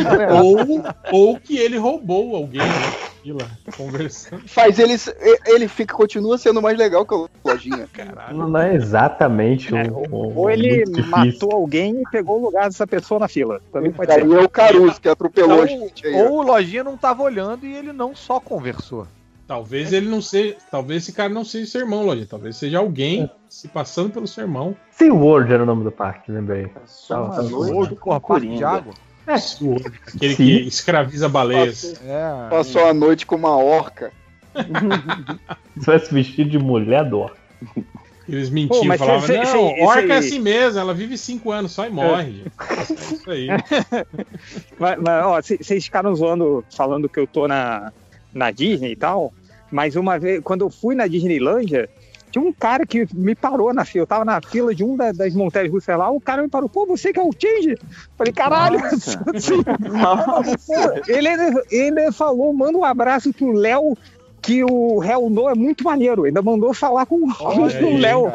ou, 0.42 0.84
ou 1.12 1.40
que 1.40 1.56
ele 1.56 1.78
roubou 1.78 2.36
alguém 2.36 2.60
na 2.60 2.90
fila, 3.22 3.50
conversando. 3.76 4.48
Faz 4.48 4.78
ele, 4.78 4.94
ele 5.46 5.68
fica, 5.68 5.94
continua 5.94 6.38
sendo 6.38 6.60
mais 6.60 6.76
legal 6.76 7.06
que 7.06 7.14
o 7.14 7.28
Lojinha. 7.44 7.88
Caralho. 7.92 8.36
Não 8.36 8.58
é 8.58 8.74
exatamente 8.74 9.74
é, 9.74 9.82
um, 9.90 10.14
um, 10.14 10.36
Ou 10.36 10.50
ele 10.50 10.84
matou 11.06 11.52
alguém 11.52 12.02
e 12.02 12.10
pegou 12.10 12.38
o 12.38 12.44
lugar 12.44 12.64
dessa 12.64 12.86
pessoa 12.86 13.20
na 13.20 13.28
fila. 13.28 13.60
Também 13.72 13.92
pode 13.92 14.12
ser. 14.12 14.20
é 14.20 14.40
o 14.40 14.48
Caruso 14.48 15.00
que 15.00 15.08
atropelou 15.08 15.64
então, 15.64 15.84
a 15.84 15.86
gente 15.86 16.06
aí. 16.06 16.14
Ou 16.14 16.38
o 16.38 16.42
Lojinha 16.42 16.84
não 16.84 16.96
tava 16.96 17.22
olhando 17.22 17.66
e 17.66 17.74
ele 17.74 17.92
não 17.92 18.14
só 18.14 18.40
conversou. 18.40 19.06
Talvez 19.46 19.92
ele 19.92 20.08
não 20.08 20.20
seja. 20.20 20.56
Talvez 20.70 21.04
esse 21.04 21.12
cara 21.12 21.28
não 21.28 21.44
seja 21.44 21.70
seu 21.70 21.80
irmão, 21.82 22.04
Lojinha. 22.04 22.26
Talvez 22.28 22.56
seja 22.56 22.78
alguém 22.78 23.24
é. 23.24 23.30
se 23.48 23.68
passando 23.68 24.10
pelo 24.10 24.26
seu 24.26 24.44
irmão. 24.44 24.76
Sea 24.90 25.12
World 25.14 25.52
era 25.52 25.62
o 25.62 25.66
nome 25.66 25.84
do 25.84 25.92
parque, 25.92 26.32
lembrei. 26.32 26.68
Uma 27.10 27.42
noite, 27.42 27.94
porra, 27.94 28.20
parque 28.20 28.56
de 28.56 28.64
água. 28.64 28.92
É. 29.26 29.34
Aquele 29.34 30.34
Sim. 30.34 30.36
que 30.36 30.68
escraviza 30.68 31.28
baleias. 31.28 31.84
Passou, 31.84 32.08
é. 32.08 32.48
Passou 32.50 32.86
a 32.86 32.94
noite 32.94 33.26
com 33.26 33.36
uma 33.36 33.56
orca. 33.56 34.12
Você 35.76 35.86
vai 35.86 35.98
se 35.98 36.12
vestir 36.12 36.48
de 36.48 36.58
mulher 36.58 37.08
do 37.08 37.20
orca. 37.20 37.38
Eles 38.28 38.50
mentiam, 38.50 38.82
Pô, 38.88 38.98
falavam, 38.98 39.20
cê, 39.20 39.36
não, 39.38 39.46
cê, 39.46 39.84
orca 39.84 40.14
é 40.14 40.18
assim 40.18 40.40
mesmo, 40.40 40.80
ela 40.80 40.92
vive 40.92 41.16
cinco 41.16 41.52
anos 41.52 41.70
só 41.70 41.86
e 41.86 41.90
morre. 41.90 42.42
É, 42.44 42.72
é 42.72 42.82
isso 43.14 43.30
aí. 43.30 43.46
mas, 44.78 44.98
mas, 45.00 45.24
ó, 45.24 45.40
vocês 45.40 45.84
ficaram 45.84 46.12
zoando, 46.14 46.64
falando 46.74 47.08
que 47.08 47.20
eu 47.20 47.26
tô 47.26 47.46
na, 47.46 47.92
na 48.36 48.50
Disney 48.50 48.92
e 48.92 48.96
tal, 48.96 49.32
mas 49.70 49.96
uma 49.96 50.18
vez, 50.18 50.40
quando 50.42 50.62
eu 50.62 50.70
fui 50.70 50.94
na 50.94 51.06
Disneylândia, 51.06 51.88
tinha 52.30 52.44
um 52.44 52.52
cara 52.52 52.84
que 52.86 53.06
me 53.14 53.34
parou 53.34 53.72
na 53.72 53.84
fila. 53.84 54.02
Eu 54.02 54.06
tava 54.06 54.24
na 54.24 54.40
fila 54.40 54.74
de 54.74 54.84
um 54.84 54.96
da, 54.96 55.10
das 55.10 55.34
montanhas 55.34 55.70
russas 55.70 55.96
lá, 55.96 56.10
o 56.10 56.20
cara 56.20 56.42
me 56.42 56.48
parou, 56.48 56.68
pô, 56.68 56.86
você 56.86 57.12
que 57.12 57.18
é 57.18 57.22
o 57.22 57.30
Change? 57.32 57.76
Falei, 58.16 58.32
caralho, 58.32 58.78
Nossa. 58.78 59.24
Nossa. 59.80 61.02
ele, 61.08 61.28
ele 61.70 62.12
falou, 62.12 62.52
manda 62.52 62.76
um 62.76 62.84
abraço 62.84 63.32
pro 63.32 63.52
Léo 63.52 63.96
que 64.42 64.62
o 64.62 65.02
Hell 65.02 65.28
No 65.28 65.48
é 65.48 65.54
muito 65.54 65.82
maneiro. 65.82 66.24
Ainda 66.24 66.40
mandou 66.40 66.72
falar 66.72 67.06
com 67.06 67.16
o 67.16 67.98
Léo. 67.98 68.32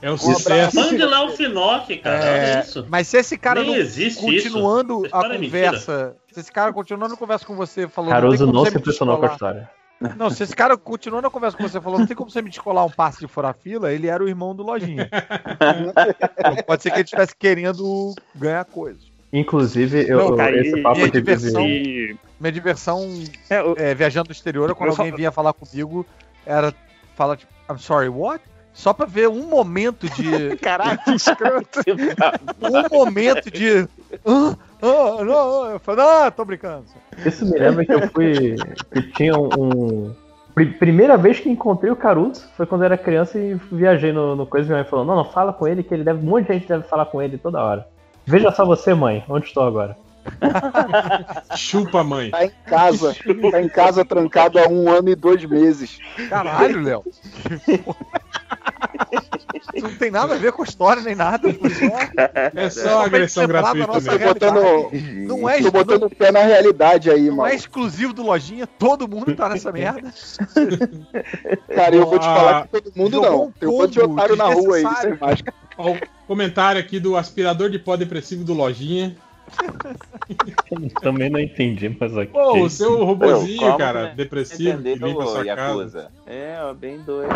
É 0.00 0.10
um 0.10 0.18
sucesso. 0.18 0.74
Mande 0.74 1.04
lá 1.04 1.24
o 1.24 1.30
Finoc, 1.30 1.88
cara. 2.02 2.24
É, 2.24 2.60
isso. 2.60 2.84
Mas 2.88 3.06
se 3.06 3.18
esse 3.18 3.38
cara 3.38 3.62
Nem 3.62 3.78
não, 3.78 4.16
continuando 4.16 5.06
a 5.12 5.26
é 5.26 5.38
conversa, 5.38 6.16
se 6.32 6.40
esse 6.40 6.52
cara 6.52 6.72
continuando 6.72 7.14
a 7.14 7.16
conversa 7.16 7.44
com 7.44 7.54
você, 7.54 7.86
falando. 7.86 8.10
Caruso 8.10 8.46
não, 8.46 8.52
não 8.52 8.64
se 8.64 8.76
impressionou 8.76 9.18
com 9.18 9.26
a 9.26 9.32
história. 9.32 9.70
Não, 10.16 10.30
se 10.30 10.42
esse 10.42 10.56
cara 10.56 10.76
continuando 10.76 11.28
a 11.28 11.30
conversa 11.30 11.56
com 11.56 11.62
você, 11.62 11.80
falou, 11.80 12.00
não 12.00 12.06
tem 12.06 12.16
como 12.16 12.28
você 12.30 12.42
me 12.42 12.50
descolar 12.50 12.84
um 12.84 12.90
passe 12.90 13.20
de 13.20 13.28
fora 13.28 13.52
fila, 13.52 13.92
ele 13.92 14.08
era 14.08 14.22
o 14.22 14.28
irmão 14.28 14.54
do 14.54 14.62
Lojinha. 14.62 15.08
então, 15.08 16.56
pode 16.66 16.82
ser 16.82 16.90
que 16.90 16.96
ele 16.96 17.04
estivesse 17.04 17.34
querendo 17.36 18.14
ganhar 18.34 18.64
coisas. 18.64 19.12
Inclusive, 19.32 20.06
eu, 20.08 20.30
não, 20.30 20.36
cara, 20.36 20.60
esse 20.60 20.82
papo 20.82 20.96
minha 20.96 21.10
de 21.10 21.18
diversão, 21.20 21.62
minha 21.62 22.52
diversão 22.52 23.24
é, 23.48 23.60
eu... 23.60 23.74
é, 23.78 23.94
viajando 23.94 24.28
no 24.28 24.32
exterior, 24.32 24.74
quando 24.74 24.90
alguém 24.90 25.14
vinha 25.14 25.30
falar 25.30 25.52
comigo, 25.52 26.04
era 26.44 26.74
falar 27.14 27.36
tipo, 27.36 27.52
I'm 27.70 27.78
sorry, 27.78 28.08
what? 28.08 28.42
Só 28.72 28.92
pra 28.92 29.06
ver 29.06 29.28
um 29.28 29.48
momento 29.48 30.08
de. 30.10 30.56
Caraca, 30.62 31.14
escroto. 31.14 31.80
um 32.62 32.96
momento 32.96 33.50
de. 33.50 33.86
Ah, 34.24 34.56
ah, 34.82 35.24
não, 35.24 35.70
eu 35.70 35.78
falei, 35.78 36.04
ah, 36.04 36.30
tô 36.30 36.44
brincando. 36.44 36.84
Isso 37.24 37.44
me 37.44 37.58
lembra 37.58 37.84
que 37.84 37.92
eu 37.92 38.08
fui. 38.10 38.56
que 38.92 39.02
tinha 39.12 39.34
um. 39.36 40.14
Primeira 40.54 41.16
vez 41.16 41.40
que 41.40 41.48
encontrei 41.48 41.90
o 41.90 41.96
Caruso 41.96 42.46
foi 42.56 42.66
quando 42.66 42.82
eu 42.82 42.86
era 42.86 42.98
criança 42.98 43.38
e 43.38 43.54
viajei 43.70 44.12
no, 44.12 44.36
no 44.36 44.46
coisa 44.46 44.66
e 44.66 44.68
minha 44.68 44.82
mãe 44.82 44.90
falou: 44.90 45.04
Não, 45.04 45.16
não, 45.16 45.24
fala 45.24 45.52
com 45.52 45.66
ele 45.66 45.82
que 45.82 45.94
ele 45.94 46.04
deve. 46.04 46.24
Um 46.24 46.28
monte 46.28 46.46
de 46.46 46.54
gente 46.54 46.68
deve 46.68 46.84
falar 46.84 47.06
com 47.06 47.22
ele 47.22 47.38
toda 47.38 47.62
hora. 47.62 47.86
Veja 48.26 48.50
só 48.50 48.64
você, 48.64 48.94
mãe, 48.94 49.24
onde 49.28 49.46
estou 49.46 49.64
agora? 49.64 49.96
Chupa, 51.56 52.04
mãe. 52.04 52.30
Tá 52.30 52.44
em 52.44 52.52
casa. 52.66 53.16
Tá 53.50 53.62
em 53.62 53.68
casa 53.68 54.04
trancado 54.04 54.58
há 54.58 54.68
um 54.68 54.90
ano 54.90 55.08
e 55.08 55.14
dois 55.14 55.44
meses. 55.44 55.98
Caralho, 56.28 56.82
Léo. 56.82 57.04
Isso 59.74 59.84
não 59.86 59.94
tem 59.96 60.10
nada 60.10 60.34
a 60.34 60.38
ver 60.38 60.52
com 60.52 60.62
a 60.62 60.64
história 60.64 61.02
nem 61.02 61.14
nada. 61.14 61.48
É 62.54 62.70
só 62.70 63.04
agressão 63.04 63.46
gratuita. 63.46 63.86
Tô 63.86 64.18
botando, 64.18 64.90
não 65.26 65.48
é, 65.48 65.60
tô 65.60 65.70
botando 65.70 66.04
o 66.04 66.10
pé 66.10 66.30
na 66.30 66.40
realidade 66.40 67.10
aí, 67.10 67.24
mano. 67.24 67.36
Não 67.36 67.46
é 67.46 67.54
exclusivo 67.54 68.12
do 68.12 68.22
Lojinha, 68.22 68.66
todo 68.66 69.08
mundo 69.08 69.34
tá 69.34 69.48
nessa 69.48 69.72
merda. 69.72 70.12
Cara, 71.74 71.96
eu 71.96 72.06
vou 72.06 72.18
te 72.18 72.24
falar 72.24 72.62
que 72.62 72.80
todo 72.80 72.92
mundo 72.94 73.20
não. 73.20 73.52
Tem 73.52 73.68
um 73.68 73.78
monte 73.78 73.92
de 73.92 74.00
otário 74.00 74.36
na 74.36 74.46
rua 74.46 74.76
aí, 74.76 74.86
sem 75.00 75.16
máscara. 75.18 75.54
Ó, 75.76 75.92
o 75.92 75.98
comentário 76.26 76.80
aqui 76.80 77.00
do 77.00 77.16
aspirador 77.16 77.70
de 77.70 77.78
pó 77.78 77.96
depressivo 77.96 78.44
do 78.44 78.54
Lojinha. 78.54 79.16
Também 81.00 81.28
não 81.28 81.40
entendi, 81.40 81.94
mas 81.98 82.16
aqui. 82.16 82.32
Pô, 82.32 82.58
o 82.60 82.70
seu 82.70 83.04
robozinho, 83.04 83.76
cara, 83.76 84.04
né? 84.04 84.14
depressivo, 84.16 84.82
que 84.82 84.94
vem 84.94 85.14
pra 85.14 85.26
sua 85.26 85.44
casa. 85.44 86.10
É, 86.26 86.58
ó, 86.62 86.72
bem 86.72 86.98
doido. 87.02 87.30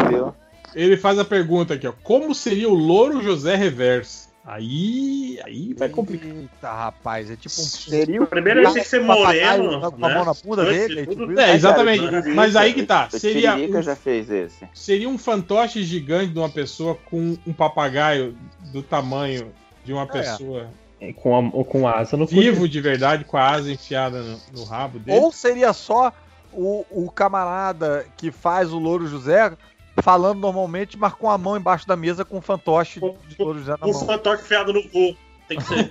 Entendeu? 0.00 0.34
Ele 0.78 0.96
faz 0.96 1.18
a 1.18 1.24
pergunta 1.24 1.74
aqui, 1.74 1.88
ó. 1.88 1.92
Como 2.04 2.32
seria 2.32 2.68
o 2.68 2.74
Louro 2.74 3.20
José 3.20 3.56
Reverso? 3.56 4.28
Aí, 4.44 5.38
aí 5.44 5.74
vai 5.74 5.88
complicar. 5.88 6.30
Eita, 6.30 6.72
rapaz, 6.72 7.28
é 7.28 7.34
tipo 7.34 7.60
um. 7.60 7.64
Seria 7.64 8.22
o 8.22 8.26
primeiro 8.26 8.60
ele 8.60 8.72
tem 8.72 8.82
que 8.82 8.88
ser 8.88 9.00
moreno. 9.00 9.90
Com 9.90 10.06
a 10.06 10.08
mão 10.08 10.24
na 10.24 10.32
bunda 10.32 10.64
dele. 10.64 11.00
É, 11.00 11.06
tipo 11.06 11.38
é, 11.38 11.54
exatamente. 11.54 12.28
Mas 12.32 12.54
aí 12.54 12.72
que 12.72 12.84
tá. 12.84 13.10
Seria. 13.10 13.56
Um, 13.56 13.82
já 13.82 13.96
fez 13.96 14.30
esse. 14.30 14.66
Seria 14.72 15.08
um 15.08 15.18
fantoche 15.18 15.82
gigante 15.82 16.32
de 16.32 16.38
uma 16.38 16.48
pessoa 16.48 16.96
com 17.10 17.36
um 17.44 17.52
papagaio 17.52 18.38
do 18.72 18.80
tamanho 18.80 19.52
de 19.84 19.92
uma 19.92 20.04
é. 20.04 20.06
pessoa. 20.06 20.70
É, 21.00 21.12
com, 21.12 21.36
a, 21.36 21.64
com 21.64 21.88
asa 21.88 22.16
no 22.16 22.26
Vivo 22.26 22.68
de 22.68 22.80
verdade, 22.80 23.24
com 23.24 23.36
a 23.36 23.50
asa 23.50 23.70
enfiada 23.70 24.22
no, 24.22 24.40
no 24.52 24.64
rabo 24.64 24.98
dele. 25.00 25.18
Ou 25.18 25.32
seria 25.32 25.72
só 25.72 26.12
o, 26.52 26.86
o 26.90 27.10
camarada 27.10 28.06
que 28.16 28.30
faz 28.30 28.72
o 28.72 28.78
Louro 28.78 29.06
José 29.06 29.52
falando 30.02 30.40
normalmente, 30.40 30.98
mas 30.98 31.12
com 31.14 31.30
a 31.30 31.38
mão 31.38 31.56
embaixo 31.56 31.86
da 31.86 31.96
mesa 31.96 32.24
com 32.24 32.38
o 32.38 32.42
fantoche 32.42 33.00
de 33.00 33.36
José 33.36 33.74
na 33.80 33.86
um 33.86 33.92
mão. 33.92 34.02
Um 34.02 34.06
fantoche 34.06 34.42
enfiado 34.42 34.72
no 34.72 34.82
cu. 34.88 35.16
Tem 35.48 35.58
que 35.58 35.64
ser. 35.64 35.90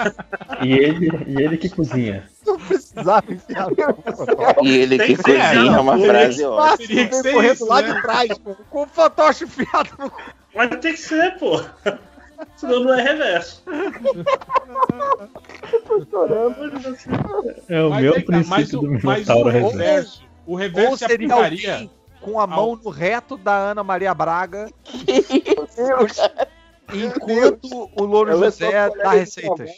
e, 0.64 0.72
ele, 0.72 1.10
e 1.26 1.42
ele 1.42 1.58
que 1.58 1.68
cozinha. 1.68 2.28
Não 2.46 2.58
precisava 2.58 3.30
enfiar 3.30 3.68
E 4.62 4.76
ele 4.76 4.98
que, 4.98 5.16
que 5.16 5.22
cozinha 5.22 5.76
é 5.76 5.80
uma 5.80 5.98
frase 5.98 6.44
ótima. 6.44 6.78
Teria 6.78 7.08
que 7.08 7.14
ser 7.16 7.32
correndo 7.32 7.66
lá 7.66 7.82
né? 7.82 7.92
de 7.92 8.02
trás, 8.02 8.30
com 8.70 8.82
o 8.82 8.86
fantoche 8.86 9.44
enfiado 9.44 9.90
no 9.98 10.10
cu. 10.10 10.22
Mas 10.54 10.70
tem 10.80 10.92
que 10.94 11.00
ser, 11.00 11.36
pô. 11.38 11.62
Senão 12.56 12.84
não 12.84 12.94
é 12.94 13.02
reverso. 13.02 13.62
É 17.68 17.82
o 17.82 17.90
mas 17.90 18.02
meu 18.02 18.14
é, 18.14 18.20
princípio 18.20 18.80
do 18.80 18.88
Minotauro 18.88 19.50
reverso. 19.50 20.24
O 20.46 20.54
reverso 20.54 20.90
Ou 20.90 20.96
seria 20.96 21.26
aplicaria 21.26 21.90
com 22.26 22.40
a 22.40 22.46
mão 22.46 22.78
no 22.82 22.90
reto 22.90 23.36
da 23.36 23.56
Ana 23.56 23.84
Maria 23.84 24.12
Braga. 24.12 24.68
Enquanto 26.92 27.90
o 27.96 28.04
Louro 28.04 28.30
Ela 28.30 28.46
José 28.46 28.90
dá 28.90 29.12
receitas. 29.12 29.70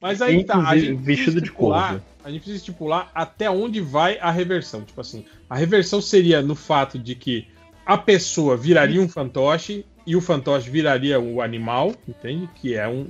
Mas 0.00 0.22
aí 0.22 0.44
tá, 0.44 0.58
a 0.68 0.76
gente 0.76 0.94
vestido 1.02 1.40
de 1.40 1.50
cor. 1.50 1.74
A 1.74 2.00
gente 2.30 2.40
precisa 2.40 2.58
estipular 2.58 3.10
até 3.12 3.50
onde 3.50 3.80
vai 3.80 4.18
a 4.20 4.30
reversão. 4.30 4.82
Tipo 4.82 5.00
assim, 5.00 5.24
a 5.50 5.56
reversão 5.56 6.00
seria 6.00 6.40
no 6.42 6.54
fato 6.54 6.98
de 6.98 7.16
que 7.16 7.48
a 7.84 7.98
pessoa 7.98 8.56
viraria 8.56 9.00
um 9.00 9.08
fantoche 9.08 9.84
e 10.06 10.14
o 10.14 10.20
fantoche 10.20 10.70
viraria 10.70 11.18
o 11.20 11.42
animal, 11.42 11.92
entende? 12.06 12.48
Que 12.54 12.74
é 12.74 12.88
um. 12.88 13.08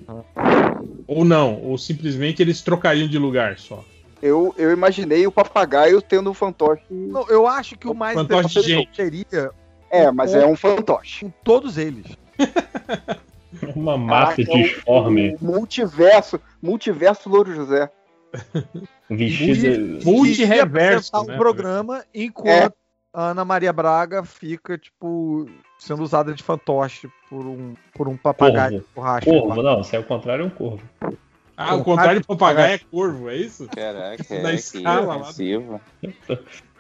Ou 1.06 1.24
não, 1.24 1.62
ou 1.62 1.76
simplesmente 1.76 2.42
eles 2.42 2.62
trocariam 2.62 3.08
de 3.08 3.18
lugar 3.18 3.58
só. 3.58 3.84
Eu, 4.26 4.54
eu 4.58 4.72
imaginei 4.72 5.26
o 5.26 5.32
papagaio 5.32 6.02
tendo 6.02 6.30
um 6.30 6.34
fantoche. 6.34 6.82
Não, 6.90 7.28
eu 7.28 7.46
acho 7.46 7.78
que 7.78 7.88
o 7.88 7.94
mais 7.94 8.14
fantoche 8.14 8.62
gente. 8.62 8.96
seria. 8.96 9.50
É, 9.90 10.10
mas 10.10 10.34
é 10.34 10.44
um 10.46 10.56
fantoche. 10.56 11.24
Com 11.24 11.32
todos 11.44 11.78
eles. 11.78 12.06
Uma 13.74 13.96
massa 13.96 14.42
disforme. 14.44 15.34
O, 15.40 15.44
o 15.44 15.44
multiverso, 15.44 16.40
multiverso 16.60 17.28
Louro 17.28 17.54
José. 17.54 17.90
Vestido. 19.08 20.04
Multireverso. 20.04 21.10
Né? 21.24 21.34
um 21.34 21.38
programa 21.38 22.04
enquanto 22.14 22.74
é. 22.74 22.86
Ana 23.18 23.46
Maria 23.46 23.72
Braga 23.72 24.24
fica, 24.24 24.76
tipo, 24.76 25.48
sendo 25.78 26.02
usada 26.02 26.34
de 26.34 26.42
fantoche 26.42 27.08
por 27.30 27.46
um, 27.46 27.74
por 27.94 28.08
um 28.08 28.16
papagaio 28.16 28.84
borracha. 28.94 29.24
Corvo, 29.24 29.62
não, 29.62 29.82
se 29.82 29.96
é 29.96 29.98
o 29.98 30.04
contrário, 30.04 30.42
é 30.42 30.46
um 30.46 30.50
corvo. 30.50 30.82
Ah, 31.56 31.74
o 31.74 31.82
contrário 31.82 32.20
de 32.20 32.26
papagaio 32.26 32.74
é 32.74 32.78
corvo, 32.78 33.30
é 33.30 33.36
isso? 33.36 33.66
Caraca, 33.68 34.42
Na 34.42 34.50
é 34.50 34.54
escala 34.54 35.16
lá. 35.16 35.32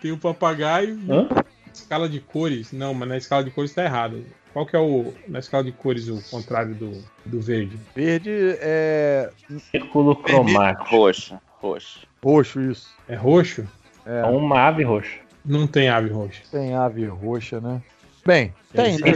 Tem 0.00 0.12
o 0.12 0.18
papagaio, 0.18 0.98
Hã? 1.08 1.28
escala 1.72 2.08
de 2.08 2.20
cores. 2.20 2.72
Não, 2.72 2.92
mas 2.92 3.08
na 3.08 3.16
escala 3.16 3.42
de 3.42 3.50
cores 3.50 3.72
tá 3.72 3.84
errado. 3.84 4.24
Qual 4.52 4.66
que 4.66 4.76
é 4.76 4.78
o, 4.78 5.12
na 5.28 5.38
escala 5.38 5.64
de 5.64 5.72
cores, 5.72 6.08
o 6.08 6.22
contrário 6.30 6.74
do, 6.74 7.04
do 7.24 7.40
verde? 7.40 7.78
Verde 7.94 8.30
é. 8.60 9.30
Círculo 9.70 10.16
cromático. 10.16 10.96
Roxo. 10.96 11.38
Roxo. 11.60 12.06
Roxo, 12.22 12.60
isso. 12.60 12.94
É 13.08 13.14
roxo? 13.14 13.66
É. 14.04 14.20
é 14.20 14.26
uma 14.26 14.60
ave 14.60 14.82
roxa. 14.82 15.20
Não 15.44 15.66
tem 15.66 15.88
ave 15.88 16.10
roxa. 16.10 16.42
Tem 16.50 16.74
ave 16.74 17.06
roxa, 17.06 17.60
né? 17.60 17.82
Bem, 18.26 18.52
tem. 18.72 18.96
Tem, 18.96 19.14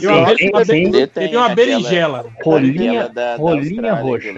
tem, 0.64 0.90
tem, 0.90 1.06
tem 1.08 1.36
uma 1.36 1.48
berinjela. 1.48 2.30
Rolinha, 2.44 3.10
rolinha 3.36 3.94
roxa. 3.94 4.32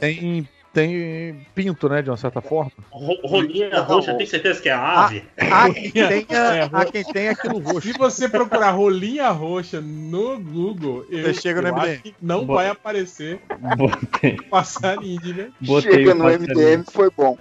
Tem 0.00 0.48
tem 0.74 1.46
pinto, 1.54 1.88
né, 1.88 2.02
de 2.02 2.10
uma 2.10 2.16
certa 2.16 2.40
forma. 2.40 2.72
Rolinha 2.90 3.80
roxa, 3.80 4.12
tem 4.14 4.26
certeza 4.26 4.60
que 4.60 4.68
é 4.68 4.72
a 4.72 5.04
ave? 5.04 5.24
Há, 5.38 5.72
quem, 5.72 5.92
tenha, 5.92 6.38
é, 6.38 6.68
há 6.70 6.84
quem 6.84 7.04
tenha 7.04 7.30
aquilo 7.30 7.60
roxo. 7.60 7.82
Se 7.82 7.92
você 7.92 8.28
procurar 8.28 8.72
rolinha 8.72 9.30
roxa 9.30 9.80
no 9.80 10.38
Google, 10.40 11.06
eu, 11.08 11.22
você 11.22 11.34
chega 11.34 11.62
no 11.62 11.72
MDM. 11.72 12.14
não 12.20 12.44
vai 12.44 12.68
aparecer 12.68 13.40
Botei. 13.76 14.36
passarinho 14.50 15.20
de 15.20 15.32
né? 15.32 15.50
Botei 15.60 15.92
chega 15.92 16.14
no 16.14 16.24
MDM, 16.24 16.84
foi 16.90 17.08
bom. 17.16 17.38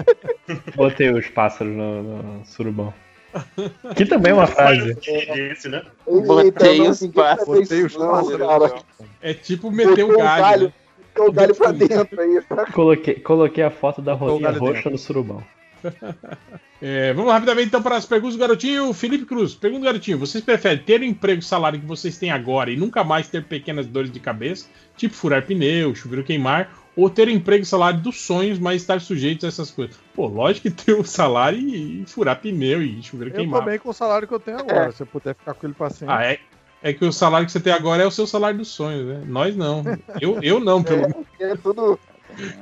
Botei 0.74 1.10
os 1.10 1.28
pássaros 1.28 1.76
no, 1.76 2.02
no 2.02 2.46
surubão. 2.46 2.92
Que 3.94 4.06
também 4.06 4.32
é 4.32 4.34
uma 4.34 4.46
frase. 4.46 4.96
Esse, 5.06 5.68
né? 5.68 5.82
Botei 6.06 6.80
os 6.80 7.06
pássaros. 7.08 7.46
Botei 7.46 7.84
os 7.84 7.94
pássaros. 7.94 8.84
É 9.20 9.34
tipo 9.34 9.70
meter 9.70 10.04
o 10.04 10.16
galho. 10.16 10.68
Né? 10.68 10.85
O 11.22 11.32
galho 11.32 11.54
pra 11.54 11.72
dentro 11.72 12.20
aí. 12.20 12.42
Coloquei, 12.72 13.14
coloquei 13.14 13.64
a 13.64 13.70
foto 13.70 14.02
da 14.02 14.12
rolinha 14.14 14.50
roxa 14.50 14.72
dentro. 14.74 14.90
no 14.90 14.98
surubão. 14.98 15.42
É, 16.80 17.14
vamos 17.14 17.32
rapidamente 17.32 17.68
então 17.68 17.82
para 17.82 17.96
as 17.96 18.04
perguntas 18.04 18.36
do 18.36 18.40
garotinho. 18.40 18.92
Felipe 18.92 19.24
Cruz, 19.24 19.54
pergunta 19.54 19.80
do 19.80 19.86
garotinho: 19.86 20.18
vocês 20.18 20.44
preferem 20.44 20.78
ter 20.78 21.00
o 21.00 21.04
emprego 21.04 21.40
salário 21.40 21.80
que 21.80 21.86
vocês 21.86 22.18
têm 22.18 22.30
agora 22.30 22.70
e 22.70 22.76
nunca 22.76 23.02
mais 23.02 23.28
ter 23.28 23.44
pequenas 23.44 23.86
dores 23.86 24.10
de 24.10 24.20
cabeça, 24.20 24.68
tipo 24.94 25.14
furar 25.14 25.46
pneu, 25.46 25.94
chuveiro 25.94 26.22
queimar, 26.22 26.70
ou 26.94 27.08
ter 27.08 27.28
o 27.28 27.30
emprego 27.30 27.64
salário 27.64 28.00
dos 28.00 28.20
sonhos, 28.20 28.58
mas 28.58 28.82
estar 28.82 29.00
sujeitos 29.00 29.44
a 29.44 29.48
essas 29.48 29.70
coisas? 29.70 29.96
Pô, 30.14 30.26
lógico 30.26 30.68
que 30.68 30.84
ter 30.84 30.92
o 30.92 31.04
salário 31.04 31.58
e, 31.58 32.04
furar 32.06 32.40
pneu 32.40 32.82
e 32.82 33.02
chuveiro 33.02 33.32
eu 33.32 33.36
queimar. 33.36 33.60
Eu 33.60 33.64
também 33.64 33.78
com 33.78 33.88
o 33.88 33.94
salário 33.94 34.28
que 34.28 34.34
eu 34.34 34.40
tenho 34.40 34.58
agora, 34.58 34.88
é. 34.88 34.92
se 34.92 35.02
eu 35.02 35.06
puder 35.06 35.34
ficar 35.34 35.54
com 35.54 35.66
ele 35.66 35.74
para 35.74 35.88
sempre. 35.88 36.14
Ah, 36.14 36.24
é? 36.24 36.38
É 36.86 36.92
que 36.92 37.04
o 37.04 37.12
salário 37.12 37.46
que 37.46 37.52
você 37.52 37.58
tem 37.58 37.72
agora 37.72 38.04
é 38.04 38.06
o 38.06 38.10
seu 38.12 38.26
salário 38.26 38.58
dos 38.58 38.68
sonhos, 38.68 39.06
né? 39.06 39.22
Nós 39.26 39.56
não. 39.56 39.82
Eu, 40.20 40.40
eu 40.40 40.60
não, 40.60 40.84
pelo 40.84 41.02
menos. 41.02 41.26
É, 41.40 41.50
é, 41.50 41.56
tudo. 41.56 41.98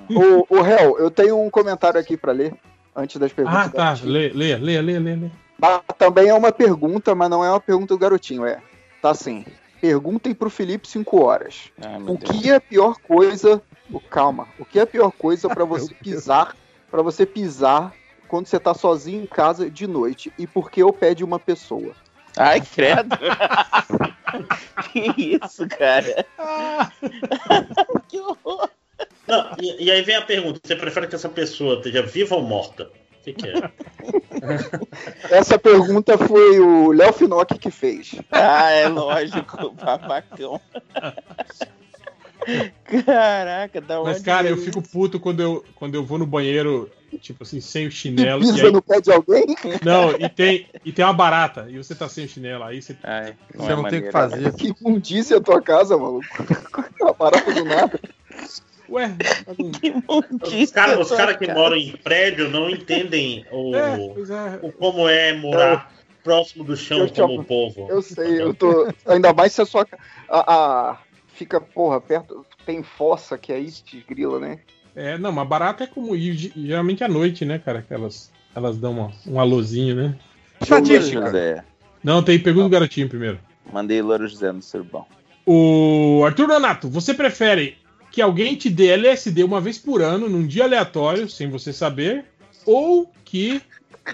O, 0.09 0.47
o 0.49 0.65
Hel, 0.65 0.99
eu 0.99 1.11
tenho 1.11 1.39
um 1.39 1.51
comentário 1.51 2.01
aqui 2.01 2.17
para 2.17 2.33
ler 2.33 2.55
antes 2.97 3.19
das 3.19 3.33
perguntas. 3.33 3.67
Ah, 3.67 3.69
tá. 3.69 3.97
Leia, 4.03 4.33
leia, 4.35 4.57
leia, 4.57 4.81
leia, 4.81 5.01
leia. 5.01 5.33
Também 5.99 6.29
é 6.29 6.35
uma 6.35 6.51
pergunta, 6.51 7.15
mas 7.15 7.29
não 7.29 7.45
é 7.45 7.51
uma 7.51 7.61
pergunta 7.61 7.93
do 7.95 7.99
garotinho, 7.99 8.47
é. 8.47 8.63
Tá 9.03 9.11
assim. 9.11 9.45
Perguntem 9.79 10.35
pro 10.35 10.49
Felipe 10.49 10.89
5 10.89 11.23
horas. 11.23 11.71
Ai, 11.83 12.03
o 12.07 12.17
que 12.17 12.51
é 12.51 12.55
a 12.55 12.61
pior 12.61 12.97
coisa. 13.07 13.61
Oh, 13.93 14.01
calma. 14.01 14.49
O 14.59 14.65
que 14.65 14.79
é 14.79 14.83
a 14.83 14.87
pior 14.87 15.11
coisa 15.13 15.49
para 15.51 15.67
você 15.67 15.93
pisar? 15.95 16.57
para 16.95 17.03
você 17.03 17.27
pisar 17.27 17.93
quando 18.29 18.47
você 18.47 18.61
tá 18.61 18.73
sozinho 18.73 19.25
em 19.25 19.27
casa 19.27 19.69
de 19.69 19.85
noite? 19.85 20.33
E 20.39 20.47
por 20.47 20.71
que 20.71 20.81
eu 20.81 20.93
pede 20.93 21.25
uma 21.25 21.41
pessoa? 21.41 21.93
Ai, 22.37 22.61
credo. 22.61 23.17
que 24.93 25.39
isso, 25.43 25.69
cara? 25.69 26.27
que 28.09 28.19
horror. 28.19 28.69
Não, 29.27 29.51
e, 29.61 29.85
e, 29.85 29.91
aí 29.91 30.03
vem 30.03 30.17
a 30.17 30.23
pergunta: 30.23 30.61
você 30.63 30.77
prefere 30.77 31.07
que 31.07 31.15
essa 31.15 31.29
pessoa 31.29 31.77
esteja 31.77 32.03
viva 32.03 32.35
ou 32.35 32.43
morta? 32.43 32.85
O 32.85 33.25
que, 33.25 33.33
que 33.33 33.49
é? 33.49 33.55
Essa 35.31 35.59
pergunta 35.59 36.19
foi 36.19 36.61
o 36.61 36.93
Léo 36.93 37.11
Finocchi 37.11 37.59
que 37.59 37.71
fez. 37.71 38.15
Ah, 38.31 38.71
é 38.71 38.87
lógico, 38.87 39.71
babacão. 39.71 40.61
Caraca, 43.05 43.81
da 43.81 44.01
onde 44.01 44.11
Mas, 44.11 44.23
cara, 44.23 44.49
eu 44.49 44.57
fico 44.57 44.83
puto 44.83 45.19
quando 45.19 45.41
eu, 45.41 45.65
quando 45.75 45.95
eu 45.95 46.05
vou 46.05 46.19
no 46.19 46.27
banheiro, 46.27 46.91
tipo 47.21 47.43
assim, 47.43 47.61
sem 47.61 47.87
o 47.87 47.91
chinelo. 47.91 48.43
E 48.43 48.47
pisa 48.47 48.67
aí... 48.67 48.73
no 48.73 48.83
pé 48.83 49.01
de 49.01 49.13
alguém? 49.13 49.47
Não, 49.85 50.13
e 50.13 50.29
tem, 50.29 50.67
e 50.85 50.93
tem 50.93 51.05
uma 51.05 51.13
barata, 51.13 51.67
e 51.69 51.77
você 51.77 51.95
tá 51.95 52.09
sem 52.09 52.25
o 52.25 52.29
chinelo, 52.29 52.65
aí 52.65 52.81
você, 52.81 52.97
Ai, 53.03 53.35
não 53.55 53.65
você 53.65 53.73
é 53.73 53.77
não 53.77 53.85
tem 53.85 53.99
o 54.01 54.03
que 54.03 54.13
fazer. 54.13 54.53
Que 54.55 54.75
imundícia 54.81 55.37
a 55.39 55.41
tua 55.41 55.61
casa, 55.61 55.97
maluco. 55.97 56.27
uma 57.01 57.13
barata 57.13 57.53
do 57.53 57.65
nada. 57.65 58.01
Ué, 58.91 59.17
os 60.63 60.71
caras 60.71 60.99
os 60.99 61.17
cara 61.17 61.35
que 61.35 61.51
moram 61.53 61.77
em 61.77 61.93
prédio 61.97 62.51
não 62.51 62.69
entendem 62.69 63.45
o, 63.51 63.75
é, 63.75 63.97
é. 63.97 64.59
o 64.61 64.71
como 64.71 65.09
é 65.09 65.33
morar 65.33 65.91
próximo 66.25 66.65
do 66.65 66.77
chão 66.77 67.07
como 67.09 67.41
o 67.41 67.45
povo. 67.45 67.87
Eu 67.89 68.03
sei, 68.03 68.41
eu 68.41 68.55
tô. 68.55 68.89
Ainda 69.07 69.33
mais 69.33 69.53
se 69.53 69.61
a 69.61 69.67
sua. 69.67 69.87
A, 70.29 70.55
a, 70.55 70.99
fica, 71.35 71.61
porra, 71.61 72.01
perto. 72.01 72.45
Tem 72.65 72.83
fossa 72.83 73.37
que 73.37 73.53
aí 73.53 73.71
te 73.71 74.05
grila, 74.09 74.41
né? 74.41 74.61
É, 74.95 75.19
não, 75.19 75.33
mas 75.33 75.49
barata 75.49 75.85
é 75.85 75.87
como 75.87 76.15
ir 76.15 76.53
geralmente 76.57 77.03
à 77.03 77.09
noite, 77.09 77.45
né, 77.45 77.59
cara? 77.59 77.83
Que 77.83 77.93
elas, 77.93 78.31
elas 78.55 78.79
dão 78.79 78.93
uma, 78.93 79.13
um 79.27 79.41
alôzinho, 79.41 79.97
né? 79.97 80.17
Estatística. 80.61 81.65
Não, 82.03 82.23
tem 82.23 82.39
pergunta 82.39 82.65
do 82.65 82.71
garotinho 82.71 83.09
primeiro. 83.09 83.39
Mandei 83.73 84.01
Louro 84.01 84.29
José 84.29 84.53
no 84.53 84.63
Surbão. 84.63 85.07
O 85.45 86.23
Arthur 86.25 86.47
Donato, 86.47 86.89
você 86.89 87.13
prefere 87.13 87.77
que 88.11 88.23
alguém 88.23 88.55
te 88.55 88.71
dê 88.71 88.89
LSD 88.91 89.43
uma 89.43 89.61
vez 89.61 89.79
por 89.79 90.01
ano, 90.01 90.29
num 90.29 90.47
dia 90.47 90.65
aleatório, 90.65 91.29
sem 91.29 91.51
você 91.51 91.73
saber, 91.73 92.25
ou 92.65 93.11
que 93.25 93.61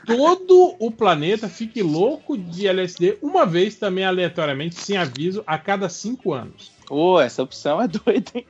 todo 0.07 0.74
o 0.78 0.90
planeta 0.90 1.49
fique 1.49 1.82
louco 1.82 2.39
de 2.39 2.66
LSD 2.66 3.18
uma 3.20 3.44
vez 3.44 3.76
também 3.76 4.05
aleatoriamente, 4.05 4.76
sem 4.76 4.97
aviso, 4.97 5.42
a 5.47 5.58
cada 5.58 5.89
cinco 5.89 6.32
anos? 6.32 6.69
Pô, 6.90 7.14
oh, 7.14 7.20
essa 7.20 7.40
opção 7.40 7.80
é 7.80 7.86
doida, 7.86 8.32
hein? 8.34 8.44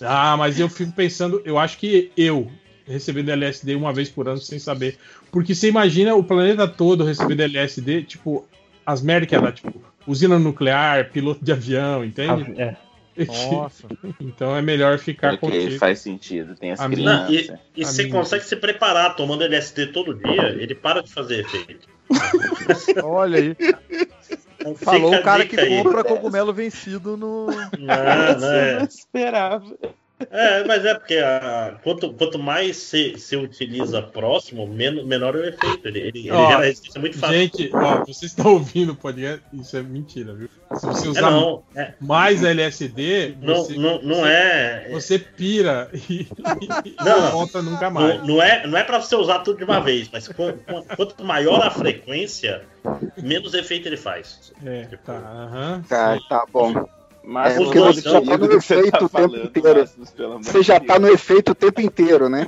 ah, 0.00 0.36
mas 0.36 0.58
eu 0.58 0.68
fico 0.68 0.90
pensando, 0.90 1.40
eu 1.44 1.56
acho 1.56 1.78
que 1.78 2.10
eu, 2.16 2.50
recebendo 2.84 3.28
LSD 3.28 3.76
uma 3.76 3.92
vez 3.92 4.10
por 4.10 4.28
ano 4.28 4.38
sem 4.38 4.58
saber. 4.58 4.98
Porque 5.30 5.54
você 5.54 5.68
imagina 5.68 6.12
o 6.12 6.24
planeta 6.24 6.66
todo 6.66 7.04
recebendo 7.04 7.38
LSD, 7.42 8.02
tipo, 8.02 8.44
as 8.84 9.00
merdas 9.00 9.28
que 9.28 9.36
é 9.36 9.52
tipo, 9.52 9.80
usina 10.08 10.40
nuclear, 10.40 11.12
piloto 11.12 11.44
de 11.44 11.52
avião, 11.52 12.04
entende? 12.04 12.52
É. 12.60 12.76
Nossa. 13.52 13.86
então 14.18 14.56
é 14.56 14.62
melhor 14.62 14.98
ficar 14.98 15.38
Porque 15.38 15.60
contigo. 15.60 15.78
faz 15.78 16.00
sentido, 16.00 16.56
tem 16.56 16.72
as 16.72 16.80
a 16.80 16.88
crianças. 16.88 17.28
Não, 17.28 17.32
e, 17.32 17.80
e 17.82 17.84
você 17.84 18.08
consegue 18.08 18.44
se 18.44 18.56
preparar 18.56 19.14
tomando 19.14 19.44
LSD 19.44 19.88
todo 19.88 20.14
dia, 20.14 20.48
ele 20.58 20.74
para 20.74 21.00
de 21.00 21.12
fazer 21.12 21.40
efeito. 21.40 21.86
Olha 23.04 23.38
aí. 23.38 23.56
Falou 24.76 25.14
o 25.14 25.22
cara 25.22 25.46
que 25.46 25.56
compra 25.56 25.98
aí. 25.98 26.04
cogumelo 26.04 26.52
vencido 26.52 27.16
no. 27.16 27.46
Não, 27.46 28.38
não 28.40 28.52
é. 28.52 28.78
não 28.78 28.84
esperava. 28.84 29.78
É, 30.30 30.64
mas 30.64 30.84
é 30.84 30.94
porque 30.94 31.16
a, 31.16 31.76
quanto, 31.82 32.12
quanto 32.14 32.38
mais 32.38 32.76
você 32.76 33.36
utiliza 33.36 34.02
próximo, 34.02 34.66
men, 34.66 35.04
menor 35.04 35.34
é 35.36 35.38
o 35.38 35.44
efeito. 35.44 35.88
Ele, 35.88 36.00
ele, 36.00 36.30
ó, 36.30 36.38
ele 36.38 36.50
gera 36.50 36.64
resistência 36.64 37.00
muito 37.00 37.18
fácil. 37.18 37.36
Gente, 37.36 37.70
ó, 37.72 37.98
vocês 38.04 38.22
estão 38.22 38.52
ouvindo 38.52 38.92
o 38.92 38.96
podcast, 38.96 39.42
isso 39.52 39.76
é 39.76 39.82
mentira, 39.82 40.34
viu? 40.34 40.48
Se 40.74 40.86
você 40.86 41.06
é, 41.06 41.10
usar 41.10 41.28
é 41.28 41.30
não, 41.30 41.62
é, 41.74 41.94
mais 42.00 42.42
LSD, 42.42 43.36
não, 43.40 43.56
você, 43.56 43.76
não, 43.76 44.02
não 44.02 44.26
é. 44.26 44.88
Você 44.90 45.18
pira 45.18 45.90
e, 46.08 46.26
não, 47.04 47.20
não 47.20 47.30
volta 47.30 47.62
nunca 47.62 47.90
mais. 47.90 48.18
Não, 48.18 48.26
não, 48.26 48.42
é, 48.42 48.66
não 48.66 48.78
é 48.78 48.84
pra 48.84 49.00
você 49.00 49.14
usar 49.14 49.40
tudo 49.40 49.58
de 49.58 49.64
uma 49.64 49.80
vez, 49.80 50.08
mas 50.12 50.28
quanto 50.28 51.24
maior 51.24 51.62
a 51.66 51.70
frequência, 51.70 52.62
menos 53.22 53.54
efeito 53.54 53.88
ele 53.88 53.96
faz. 53.96 54.52
É, 54.64 54.84
tipo, 54.84 55.02
tá, 55.04 55.14
uh 55.14 55.54
-huh, 55.54 55.88
tá, 55.88 56.18
tá 56.28 56.46
bom. 56.50 57.01
Mas 57.24 57.54
é, 57.54 57.56
porque 57.56 57.78
você 57.78 58.00
já 58.00 58.20
tá 58.20 58.38
no 58.38 58.52
efeito 58.52 58.90
tá 58.90 59.04
o 59.04 59.08
tempo 59.08 59.36
inteiro. 59.58 59.90
Você 60.42 60.62
já 60.62 60.80
tá 60.80 60.98
no 60.98 61.08
efeito 61.08 61.52
o 61.52 61.54
tempo 61.54 61.80
inteiro, 61.80 62.28
né? 62.28 62.46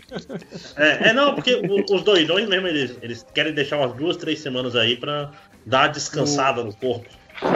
É, 0.76 1.10
é 1.10 1.12
não, 1.12 1.34
porque 1.34 1.60
os 1.90 2.02
doidões 2.02 2.48
mesmo, 2.48 2.66
eles, 2.66 2.98
eles 3.00 3.26
querem 3.32 3.54
deixar 3.54 3.78
umas 3.78 3.94
duas, 3.94 4.16
três 4.16 4.40
semanas 4.40 4.74
aí 4.74 4.96
pra 4.96 5.30
dar 5.64 5.82
uma 5.82 5.88
descansada 5.88 6.60
o, 6.60 6.64
no 6.64 6.74
corpo. 6.74 7.06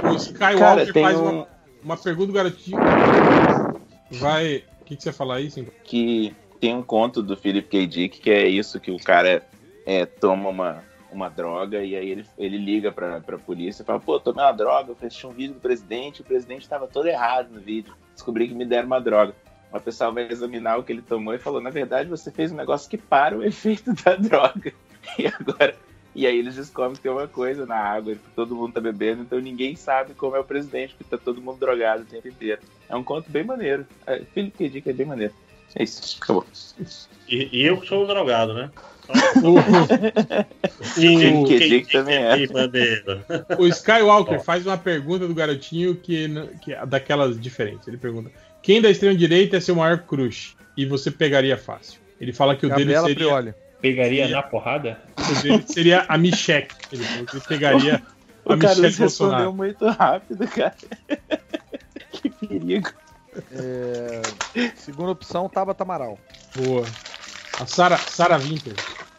O 0.05 0.15
Skywalker 0.15 0.93
Cara, 0.93 0.93
faz 0.93 1.19
um... 1.19 1.29
uma, 1.29 1.49
uma 1.83 1.97
pergunta 1.97 2.33
garotinho. 2.33 2.79
Vai. 4.13 4.65
O 4.81 4.85
que, 4.85 4.97
que 4.97 5.03
você 5.03 5.13
fala 5.13 5.37
aí, 5.37 5.51
sim? 5.51 5.67
Que 5.85 6.35
tem 6.61 6.75
um 6.75 6.83
conto 6.83 7.23
do 7.23 7.37
Philip 7.37 7.69
K. 7.69 7.87
Dick 7.87 8.21
que 8.21 8.31
é 8.31 8.47
isso, 8.47 8.81
que 8.81 8.91
o 8.91 8.99
cara 8.99 9.43
é, 9.85 10.07
toma 10.07 10.49
uma, 10.49 10.85
uma 11.11 11.29
droga 11.29 11.83
e 11.83 11.97
aí 11.97 12.11
ele, 12.11 12.27
ele 12.37 12.59
liga 12.59 12.93
pra, 12.93 13.21
pra 13.21 13.39
polícia 13.39 13.83
e 13.83 13.85
fala, 13.85 14.01
pô, 14.01 14.21
tomei 14.21 14.45
uma 14.45 14.53
droga, 14.53 14.91
eu 14.91 14.97
assisti 14.97 15.27
um 15.27 15.33
vídeo 15.33 15.55
do 15.55 15.61
presidente, 15.61 16.21
o 16.21 16.25
presidente 16.25 16.63
estava 16.63 16.87
todo 16.87 17.09
errado 17.09 17.51
no 17.51 17.61
vídeo, 17.61 17.95
descobri 18.15 18.49
que 18.49 18.55
me 18.55 18.65
deram 18.65 18.87
uma 18.87 19.01
droga. 19.01 19.35
O 19.73 19.81
pessoal 19.81 20.13
vai 20.13 20.31
examinar 20.31 20.79
o 20.79 20.83
que 20.83 20.93
ele 20.93 21.03
tomou 21.03 21.35
e 21.35 21.39
falou, 21.39 21.61
na 21.61 21.71
verdade 21.71 22.09
você 22.09 22.31
fez 22.31 22.53
um 22.53 22.57
negócio 22.57 22.89
que 22.89 22.99
para 22.99 23.37
o 23.37 23.43
efeito 23.45 23.93
da 23.95 24.17
droga. 24.17 24.73
E 25.19 25.27
agora... 25.27 25.75
E 26.15 26.27
aí 26.27 26.37
eles 26.37 26.57
descobrem 26.57 26.97
que 26.97 27.03
tem 27.03 27.13
uma 27.13 27.29
coisa 27.29 27.65
na 27.65 27.77
água, 27.77 28.15
que 28.15 28.21
todo 28.35 28.57
mundo 28.57 28.73
tá 28.73 28.81
bebendo, 28.81 29.23
então 29.23 29.39
ninguém 29.39 29.77
sabe 29.77 30.15
como 30.15 30.35
é 30.35 30.41
o 30.41 30.45
presidente, 30.45 30.95
porque 30.95 31.17
tá 31.17 31.23
todo 31.23 31.41
mundo 31.41 31.61
drogado 31.61 32.03
o 32.03 32.07
tempo 32.07 32.27
inteiro. 32.27 32.61
É 32.89 32.97
um 32.97 33.05
conto 33.05 33.31
bem 33.31 33.45
maneiro. 33.45 33.87
É, 34.05 34.25
Philip 34.35 34.57
K. 34.57 34.69
Dick 34.69 34.91
é 34.91 34.93
bem 34.93 35.07
maneiro. 35.07 35.33
É 35.77 35.85
isso, 35.85 36.19
acabou. 36.21 36.45
E, 37.29 37.61
e 37.61 37.65
eu 37.65 37.81
que 37.81 37.87
sou 37.87 38.05
drogado, 38.05 38.55
né? 38.55 38.71
O, 39.43 39.55
que, 41.45 41.87
também 41.91 42.17
é. 42.17 42.37
O 43.59 43.67
Skywalker 43.67 44.41
faz 44.41 44.67
uma 44.67 44.77
pergunta 44.77 45.27
do 45.27 45.35
garotinho 45.35 45.95
que, 45.95 46.29
que 46.63 46.73
é 46.73 46.85
daquelas 46.85 47.41
diferentes. 47.41 47.89
Ele 47.89 47.97
pergunta: 47.97 48.31
quem 48.63 48.83
da 48.83 48.91
extrema 48.91 49.17
direita 49.17 49.57
é 49.57 49.61
seu 49.61 49.75
maior 49.75 49.99
crush? 49.99 50.57
E 50.77 50.87
você 50.87 51.11
pegaria 51.11 51.57
fácil. 51.57 52.01
Ele 52.21 52.33
fala 52.33 52.55
que 52.55 52.67
o 52.67 52.69
Gabriela 52.69 53.07
dele 53.07 53.19
seria. 53.19 53.33
Prioli. 53.33 53.55
Pegaria 53.81 54.25
seria, 54.25 54.37
na 54.37 54.43
porrada? 54.43 54.99
O 55.17 55.43
dele 55.43 55.65
seria 55.67 56.05
a 56.09 56.19
Michelle. 56.19 56.69
Ele, 56.93 57.05
ele 57.05 57.41
pegaria 57.49 58.03
a 58.45 58.57
Michelle 58.57 58.97
Bolsonaro. 58.97 59.03
respondeu 59.03 59.53
muito 59.53 59.89
rápido, 59.89 60.47
cara. 60.49 60.75
que 62.13 62.31
perigo. 62.31 62.91
É, 63.53 64.23
segunda 64.75 65.13
opção, 65.13 65.49
Tabata 65.49 65.85
Amaral. 65.85 66.19
Boa. 66.57 66.85
A 67.61 67.67
Sara, 67.67 67.97
Sara 67.97 68.39
Winter. 68.39 68.75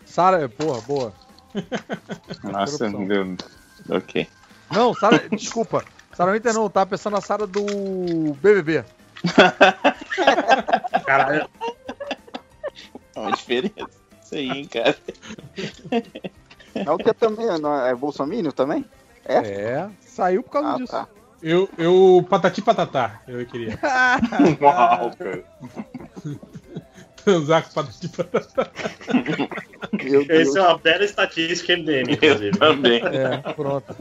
Sara, 0.05 0.47
porra, 0.47 0.81
boa. 0.81 1.13
Nossa, 2.43 2.89
meu 2.89 3.05
Deus. 3.05 3.37
Ok. 3.89 4.27
Não, 4.71 4.93
Sara, 4.93 5.27
desculpa. 5.29 5.83
Sara 6.13 6.31
Winter 6.31 6.53
não, 6.53 6.69
tava 6.69 6.91
pensando 6.91 7.13
na 7.13 7.21
Sara 7.21 7.45
do 7.45 8.33
BBB. 8.41 8.85
Caralho. 11.05 11.49
É 13.15 13.19
uma 13.19 13.31
diferença. 13.31 13.89
Isso 14.23 14.35
aí, 14.35 14.49
hein, 14.49 14.67
cara. 14.67 14.95
É 16.75 16.91
o 16.91 16.97
que 16.97 17.13
também 17.13 17.45
é, 17.45 17.89
é 17.89 17.95
Bolsonaro 17.95 18.53
também? 18.53 18.85
É? 19.25 19.35
É, 19.35 19.89
saiu 19.99 20.43
por 20.43 20.51
causa 20.51 20.69
ah, 20.69 20.77
disso. 20.77 20.91
Tá. 20.91 21.07
Eu, 21.41 21.69
eu, 21.77 22.25
patati 22.29 22.61
patatá, 22.61 23.21
eu 23.27 23.45
queria. 23.45 23.79
Uau, 24.61 25.11
cara. 25.17 25.43
Transar 27.23 27.63
com 27.63 27.73
patati 27.73 28.09
patatá. 28.09 28.71
Esse 30.29 30.57
é 30.57 30.61
uma 30.61 30.77
bela 30.77 31.03
estatística 31.03 31.75
MDM, 31.75 32.11
inclusive. 32.11 32.47
Eu 32.47 32.57
também. 32.57 33.01
É, 33.05 33.37
pronto. 33.53 33.95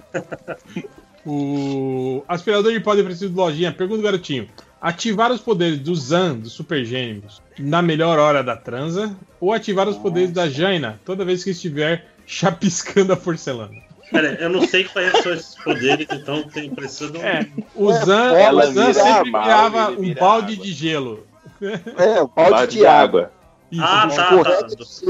O 1.27 2.25
aspirador 2.29 2.73
de 2.73 2.81
pó 2.81 2.95
depressivo 2.95 3.31
de 3.31 3.37
lojinha, 3.37 3.73
pergunta 3.73 3.99
do 3.99 4.05
garotinho. 4.05 4.49
Ativar 4.81 5.33
os 5.33 5.41
poderes 5.41 5.81
do 5.81 5.95
Zan, 5.95 6.37
dos 6.37 6.53
Super 6.53 6.85
Gêmeos, 6.85 7.43
na 7.59 7.83
melhor 7.83 8.19
hora 8.19 8.43
da 8.43 8.57
transa, 8.57 9.17
ou 9.41 9.53
ativar 9.53 9.89
os 9.89 9.97
poderes 9.97 10.31
da 10.31 10.49
Jaina 10.49 11.01
toda 11.05 11.25
vez 11.25 11.43
que 11.43 11.51
estiver 11.51 12.07
chapiscando 12.25 13.13
a 13.13 13.17
porcelana? 13.17 13.89
Pera, 14.11 14.39
eu 14.41 14.49
não 14.49 14.67
sei 14.67 14.85
quais 14.85 15.11
são 15.23 15.33
esses 15.33 15.55
poderes, 15.57 16.07
então 16.11 16.43
tem 16.45 16.71
preciso. 16.71 17.17
É, 17.19 17.47
o 17.75 17.93
Zan, 17.93 18.33
é, 18.39 18.51
o 18.51 18.73
Zan 18.73 18.93
sempre 18.95 19.31
virava 19.31 19.91
um 19.91 20.15
balde 20.15 20.55
água. 20.55 20.65
de 20.65 20.73
gelo. 20.73 21.28
É, 21.61 22.23
o 22.23 22.29
balde, 22.29 22.51
balde 22.51 22.73
de, 22.73 22.79
de 22.79 22.87
água. 22.87 23.21
água. 23.21 23.33
Isso, 23.71 23.83
ah, 23.85 24.09
tá, 24.09 24.45
tá. 24.45 24.67
Dos 24.77 25.03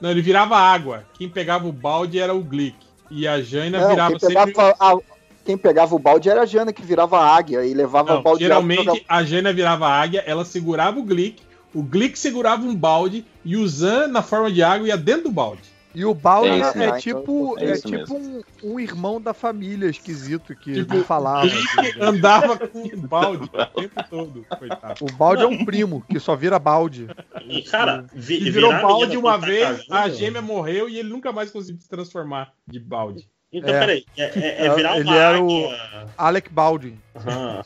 Não, 0.00 0.10
ele 0.10 0.22
virava 0.22 0.56
água. 0.56 1.04
Quem 1.14 1.28
pegava 1.28 1.66
o 1.66 1.72
balde 1.72 2.18
era 2.18 2.34
o 2.34 2.40
Glick. 2.40 2.76
E 3.10 3.26
a 3.26 3.40
Jaina 3.40 3.80
não, 3.80 3.88
virava 3.88 4.18
quem 4.18 4.28
sempre. 4.28 4.54
A, 4.58 4.96
quem 5.44 5.56
pegava 5.56 5.94
o 5.94 5.98
balde 5.98 6.28
era 6.28 6.42
a 6.42 6.46
Jana, 6.46 6.72
que 6.72 6.82
virava 6.82 7.18
águia 7.18 7.64
e 7.64 7.72
levava 7.72 8.14
não, 8.14 8.20
o 8.20 8.22
balde 8.22 8.42
Geralmente 8.42 8.80
água, 8.80 9.00
a 9.08 9.22
Jaina 9.22 9.52
virava 9.52 9.88
águia, 9.88 10.24
ela 10.26 10.44
segurava 10.44 10.98
o 10.98 11.04
Glick, 11.04 11.40
o 11.72 11.82
Glick 11.82 12.18
segurava 12.18 12.66
um 12.66 12.74
balde 12.74 13.24
e 13.44 13.56
o 13.56 13.66
Zan, 13.68 14.08
na 14.08 14.22
forma 14.22 14.50
de 14.50 14.62
água, 14.62 14.88
ia 14.88 14.96
dentro 14.96 15.24
do 15.24 15.30
balde. 15.30 15.62
E 15.96 16.04
o 16.04 16.12
Baldi 16.12 16.50
é, 16.50 16.84
é, 16.84 16.88
é, 16.88 16.98
tipo, 16.98 17.58
é, 17.58 17.70
é 17.70 17.76
tipo 17.78 18.18
um, 18.18 18.42
um, 18.62 18.78
irmão 18.78 19.18
da 19.18 19.32
família 19.32 19.88
esquisito 19.88 20.54
que 20.54 20.74
tipo, 20.74 21.02
falava. 21.04 21.46
Assim, 21.48 21.98
andava 21.98 22.58
com 22.68 22.82
o 22.82 22.96
balde 22.98 23.44
o 23.44 23.80
tempo 23.80 24.04
todo, 24.10 24.46
coitado. 24.58 25.02
O 25.02 25.10
balde 25.12 25.44
é 25.44 25.46
um 25.46 25.64
primo 25.64 26.04
que 26.06 26.20
só 26.20 26.36
vira 26.36 26.58
balde. 26.58 27.08
E, 27.48 27.62
cara, 27.62 28.04
vi, 28.12 28.46
e 28.46 28.50
virou 28.50 28.72
balde 28.72 29.16
uma 29.16 29.38
vez, 29.38 29.86
a 29.90 30.06
gêmea 30.10 30.42
morreu 30.42 30.86
e 30.86 30.98
ele 30.98 31.08
nunca 31.08 31.32
mais 31.32 31.50
conseguiu 31.50 31.80
se 31.80 31.88
transformar 31.88 32.52
de 32.68 32.78
balde. 32.78 33.26
Então, 33.50 33.74
é. 33.74 33.80
peraí, 33.80 34.04
é, 34.18 34.22
é, 34.22 34.66
é 34.66 34.74
virar 34.74 34.98
Ele 34.98 35.08
era 35.08 35.42
o 35.42 35.70
Alec 36.18 36.50
Baldwin. 36.50 36.98
Uhum. 37.14 37.62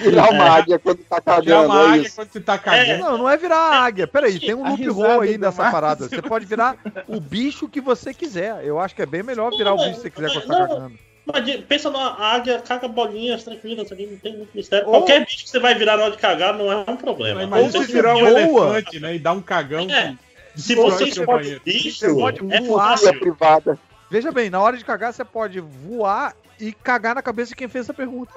Virar 0.00 0.30
uma 0.30 0.44
águia 0.44 0.78
quando 0.78 0.98
tá 0.98 1.20
cagando. 1.20 1.44
Virar 1.44 1.62
uma 1.62 1.94
águia 1.94 2.10
quando 2.14 2.28
você 2.30 2.40
tá 2.40 2.58
cagando. 2.58 2.90
É. 2.90 2.98
Não, 2.98 3.18
não 3.18 3.28
é 3.28 3.36
virar 3.36 3.84
águia. 3.84 4.06
Peraí, 4.06 4.38
tem 4.38 4.54
um 4.54 4.74
loophole 4.74 5.28
aí 5.28 5.38
nessa 5.38 5.70
parada. 5.70 6.08
Você 6.08 6.22
pode 6.22 6.46
virar 6.46 6.76
o 7.08 7.20
bicho 7.20 7.68
que 7.68 7.80
você 7.80 8.14
quiser. 8.14 8.64
Eu 8.64 8.78
acho 8.78 8.94
que 8.94 9.02
é 9.02 9.06
bem 9.06 9.22
melhor 9.22 9.50
virar 9.50 9.74
o 9.74 9.78
bicho 9.78 9.94
que 9.94 10.00
você 10.02 10.10
quiser 10.10 10.32
quando 10.32 10.46
tá 10.46 10.68
cagando. 10.68 10.98
Mas 11.26 11.56
pensa 11.62 11.90
na 11.90 12.14
águia, 12.18 12.58
caga 12.60 12.86
bolinhas 12.86 13.42
tranquilas 13.44 13.90
ali, 13.90 14.06
não 14.06 14.18
tem 14.18 14.36
muito 14.36 14.54
mistério. 14.54 14.86
Ou... 14.86 14.92
Qualquer 14.92 15.24
bicho 15.24 15.44
que 15.44 15.50
você 15.50 15.58
vai 15.58 15.74
virar 15.74 15.96
na 15.96 16.04
hora 16.04 16.12
de 16.12 16.18
cagar 16.18 16.52
não 16.52 16.70
é 16.70 16.84
um 16.86 16.96
problema. 16.96 17.46
Mas 17.46 17.72
se 17.72 17.84
virar 17.86 18.14
um 18.14 18.26
elefante, 18.26 19.00
né? 19.00 19.14
E 19.14 19.18
dar 19.18 19.32
um 19.32 19.40
cagão. 19.40 19.90
É. 19.90 20.14
Se 20.54 20.74
você 20.74 21.04
escolhe 21.04 21.60
bicho, 21.64 21.98
você 21.98 22.14
pode 22.14 22.40
é 22.52 22.62
fácil. 22.62 23.18
privada. 23.18 23.78
Veja 24.10 24.30
bem, 24.30 24.50
na 24.50 24.60
hora 24.60 24.76
de 24.76 24.84
cagar, 24.84 25.12
você 25.12 25.24
pode 25.24 25.60
voar 25.60 26.36
e 26.60 26.72
cagar 26.72 27.14
na 27.14 27.22
cabeça 27.22 27.48
de 27.48 27.56
quem 27.56 27.68
fez 27.68 27.86
essa 27.86 27.94
pergunta. 27.94 28.32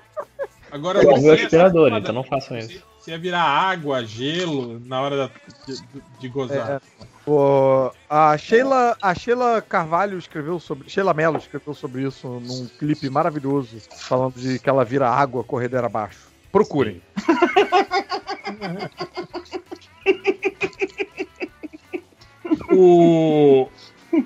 Agora, 0.72 1.02
eu 1.02 1.10
o 1.10 1.32
aspirador, 1.32 1.94
então 1.94 2.14
não 2.14 2.24
façam 2.24 2.58
isso. 2.58 2.84
Se 3.00 3.12
ia 3.12 3.18
virar 3.18 3.42
água, 3.44 4.04
gelo 4.04 4.82
na 4.86 5.02
hora 5.02 5.16
da, 5.16 5.30
de, 5.66 5.82
de, 6.20 6.28
gozar. 6.28 6.70
É, 6.70 6.82
o, 7.26 7.90
a, 8.10 8.38
Sheila, 8.38 8.98
a 9.02 9.16
Sheila 9.16 9.62
Carvalho 9.62 10.18
escreveu 10.18 10.60
sobre. 10.60 10.90
Sheila 10.90 11.14
Mello 11.14 11.38
escreveu 11.38 11.74
sobre 11.74 12.04
isso 12.04 12.28
num 12.28 12.68
clipe 12.78 13.10
maravilhoso, 13.10 13.78
falando 13.98 14.36
de 14.36 14.60
que 14.60 14.70
ela 14.70 14.84
vira 14.84 15.10
água 15.10 15.42
corredeira 15.44 15.88
abaixo. 15.88 16.28
Procurem. 16.52 17.02
o, 22.72 23.70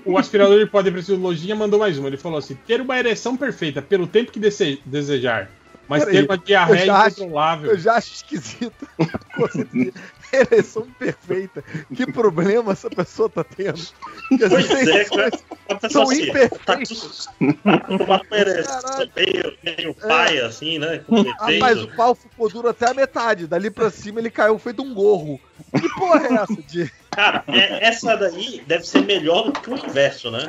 o 0.06 0.18
aspirador 0.18 0.58
de 0.58 0.66
pó 0.66 0.82
depressivo 0.82 1.22
Lojinha 1.22 1.56
mandou 1.56 1.80
mais 1.80 2.00
uma. 2.00 2.08
Ele 2.08 2.18
falou 2.18 2.40
assim: 2.40 2.56
ter 2.66 2.82
uma 2.82 2.98
ereção 2.98 3.38
perfeita 3.38 3.80
pelo 3.80 4.08
tempo 4.08 4.32
que 4.32 4.40
desejar 4.40 5.52
mas 5.92 6.06
Pera 6.06 6.12
ter 6.12 6.18
aí, 6.20 6.26
uma 6.26 6.38
diarreia 6.38 6.86
eu 6.86 6.96
incontrolável. 6.96 7.72
eu 7.72 7.78
já 7.78 7.96
acho 7.96 8.14
esquisito. 8.14 8.88
Ereção 10.32 10.88
perfeita. 10.98 11.62
Que 11.94 12.10
problema 12.10 12.72
essa 12.72 12.90
pessoa 12.90 13.30
tá 13.30 13.44
tendo? 13.44 13.82
Que 14.30 14.50
pois 14.50 14.72
é, 14.72 15.04
cara. 15.04 15.90
São 15.90 16.04
assim, 16.04 16.30
imperfeitos. 16.30 17.26
Tá 17.26 17.34
uma 17.90 18.22
ereção 18.32 19.10
meio, 19.14 19.58
meio 19.62 19.90
é. 19.90 20.08
pai, 20.08 20.40
assim, 20.40 20.80
né? 20.80 21.04
Ah, 21.38 21.52
mas 21.60 21.82
o 21.82 21.90
pau 21.90 22.16
ficou 22.16 22.48
duro 22.48 22.70
até 22.70 22.90
a 22.90 22.94
metade. 22.94 23.46
Dali 23.46 23.70
pra 23.70 23.90
cima 23.90 24.22
ele 24.22 24.32
caiu 24.32 24.58
feito 24.58 24.82
um 24.82 24.94
gorro. 24.94 25.42
Que 25.74 25.90
porra 25.96 26.26
é 26.26 26.34
essa 26.36 26.62
de... 26.70 26.90
Cara, 27.12 27.44
é, 27.48 27.86
essa 27.88 28.16
daí 28.16 28.64
deve 28.66 28.88
ser 28.88 29.02
melhor 29.02 29.44
do 29.44 29.52
que 29.52 29.70
o 29.70 29.78
inverso, 29.78 30.32
né? 30.32 30.40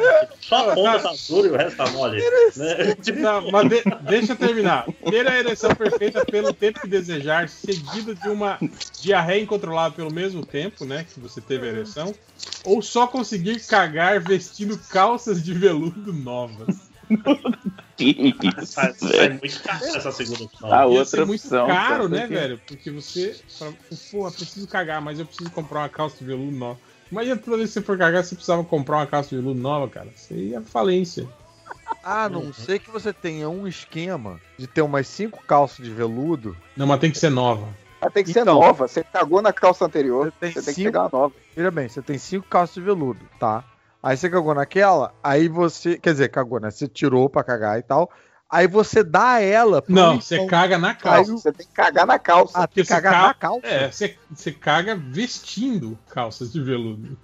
Só 0.41 0.71
a 0.71 0.75
ponta 0.75 1.01
tá 1.01 1.13
dura 1.29 1.49
e 1.49 1.51
o 1.51 1.57
resto 1.57 1.77
tá 1.77 1.91
mole. 1.91 2.23
Né? 2.57 2.97
Não, 3.17 3.51
mas 3.51 3.69
de, 3.69 3.83
deixa 4.03 4.33
eu 4.33 4.37
terminar. 4.37 4.87
Ter 5.11 5.27
a 5.27 5.39
ereção 5.39 5.75
perfeita 5.75 6.25
pelo 6.25 6.55
tempo 6.55 6.81
que 6.81 6.87
desejar, 6.87 7.49
seguida 7.49 8.15
de 8.15 8.29
uma 8.29 8.59
diarreia 9.01 9.43
incontrolável 9.43 9.93
pelo 9.93 10.13
mesmo 10.13 10.47
tempo, 10.47 10.85
né? 10.85 11.05
Que 11.13 11.19
você 11.19 11.41
teve 11.41 11.67
a 11.67 11.73
ereção. 11.73 12.15
Ou 12.65 12.81
só 12.81 13.09
conseguir 13.09 13.59
cagar 13.67 14.21
vestindo 14.21 14.79
calças 14.89 15.43
de 15.43 15.53
veludo 15.53 16.13
novas. 16.13 16.92
Que 17.97 18.49
isso, 18.49 18.67
sai, 18.67 18.95
sai 18.95 19.29
muito 19.31 19.63
caro 19.63 19.85
essa 19.85 20.13
segunda 20.13 20.45
opção. 20.45 20.73
A 20.73 20.87
outra 20.87 21.27
muito 21.27 21.41
opção, 21.41 21.67
caro, 21.67 22.09
né, 22.09 22.27
que... 22.27 22.35
velho? 22.35 22.61
Porque 22.67 22.91
você. 22.91 23.37
Pô, 24.11 24.31
preciso 24.31 24.67
cagar, 24.67 25.01
mas 25.01 25.19
eu 25.19 25.27
preciso 25.27 25.51
comprar 25.51 25.81
uma 25.81 25.89
calça 25.89 26.17
de 26.19 26.25
veludo 26.25 26.57
nova. 26.57 26.79
Imagina 27.11 27.37
toda 27.37 27.59
vez 27.59 27.71
que 27.71 27.75
você 27.75 27.83
for 27.83 27.99
cagar, 27.99 28.25
você 28.25 28.35
precisava 28.35 28.65
comprar 28.65 28.97
uma 28.97 29.07
calça 29.07 29.31
de 29.31 29.37
veludo 29.37 29.61
nova, 29.61 29.89
cara. 29.89 30.09
Isso 30.17 30.33
aí 30.33 30.55
é 30.55 30.61
falência. 30.61 31.29
A 32.03 32.29
não 32.29 32.53
ser 32.53 32.79
que 32.79 32.91
você 32.91 33.13
tenha 33.13 33.49
um 33.49 33.67
esquema 33.67 34.41
de 34.59 34.67
ter 34.67 34.83
umas 34.83 35.07
cinco 35.07 35.43
calças 35.47 35.85
de 35.85 35.93
veludo. 35.93 36.57
Não, 36.77 36.87
mas 36.87 37.01
tem 37.01 37.11
que 37.11 37.19
ser 37.19 37.31
nova. 37.31 37.69
Mas 38.01 38.13
tem 38.13 38.25
que 38.25 38.31
então, 38.31 38.45
ser 38.45 38.51
nova. 38.51 38.89
Você 38.89 39.05
cagou 39.05 39.41
na 39.41 39.53
calça 39.53 39.85
anterior. 39.85 40.27
Você 40.27 40.33
tem, 40.41 40.53
você 40.53 40.63
tem 40.63 40.75
cinco... 40.75 40.77
que 40.77 40.85
pegar 40.85 41.11
nova. 41.13 41.35
Veja 41.55 41.71
bem, 41.71 41.89
você 41.89 42.03
tem 42.03 42.19
cinco 42.19 42.49
calças 42.49 42.75
de 42.75 42.81
veludo, 42.81 43.21
tá? 43.39 43.63
Aí 44.03 44.17
você 44.17 44.29
cagou 44.29 44.55
naquela, 44.55 45.15
aí 45.23 45.49
você. 45.49 45.97
Quer 45.97 46.13
dizer, 46.13 46.29
cagou, 46.29 46.59
né? 46.59 46.71
Você 46.71 46.89
tirou 46.89 47.31
pra 47.31 47.45
cagar 47.45 47.79
e 47.79 47.83
tal. 47.83 48.11
Aí 48.51 48.67
você 48.67 49.03
dá 49.03 49.41
ela. 49.41 49.83
Não, 49.89 50.21
você 50.21 50.45
caga 50.47 50.77
na 50.77 50.95
calça. 50.95 51.33
Você 51.33 51.53
tem 51.53 51.67
que 51.67 51.73
cagar 51.73 52.07
na 52.07 52.19
calça. 52.19 52.59
Ah, 52.59 52.67
tem 52.67 52.83
que 52.85 52.89
cagar 52.91 53.13
ca... 53.13 53.23
na 53.29 53.35
calça? 53.35 53.67
É, 53.67 53.91
você, 53.91 54.17
você 54.31 54.53
caga 54.53 54.95
vestindo 54.95 55.99
calças 56.11 56.53
de 56.53 56.61
veludo. 56.61 57.17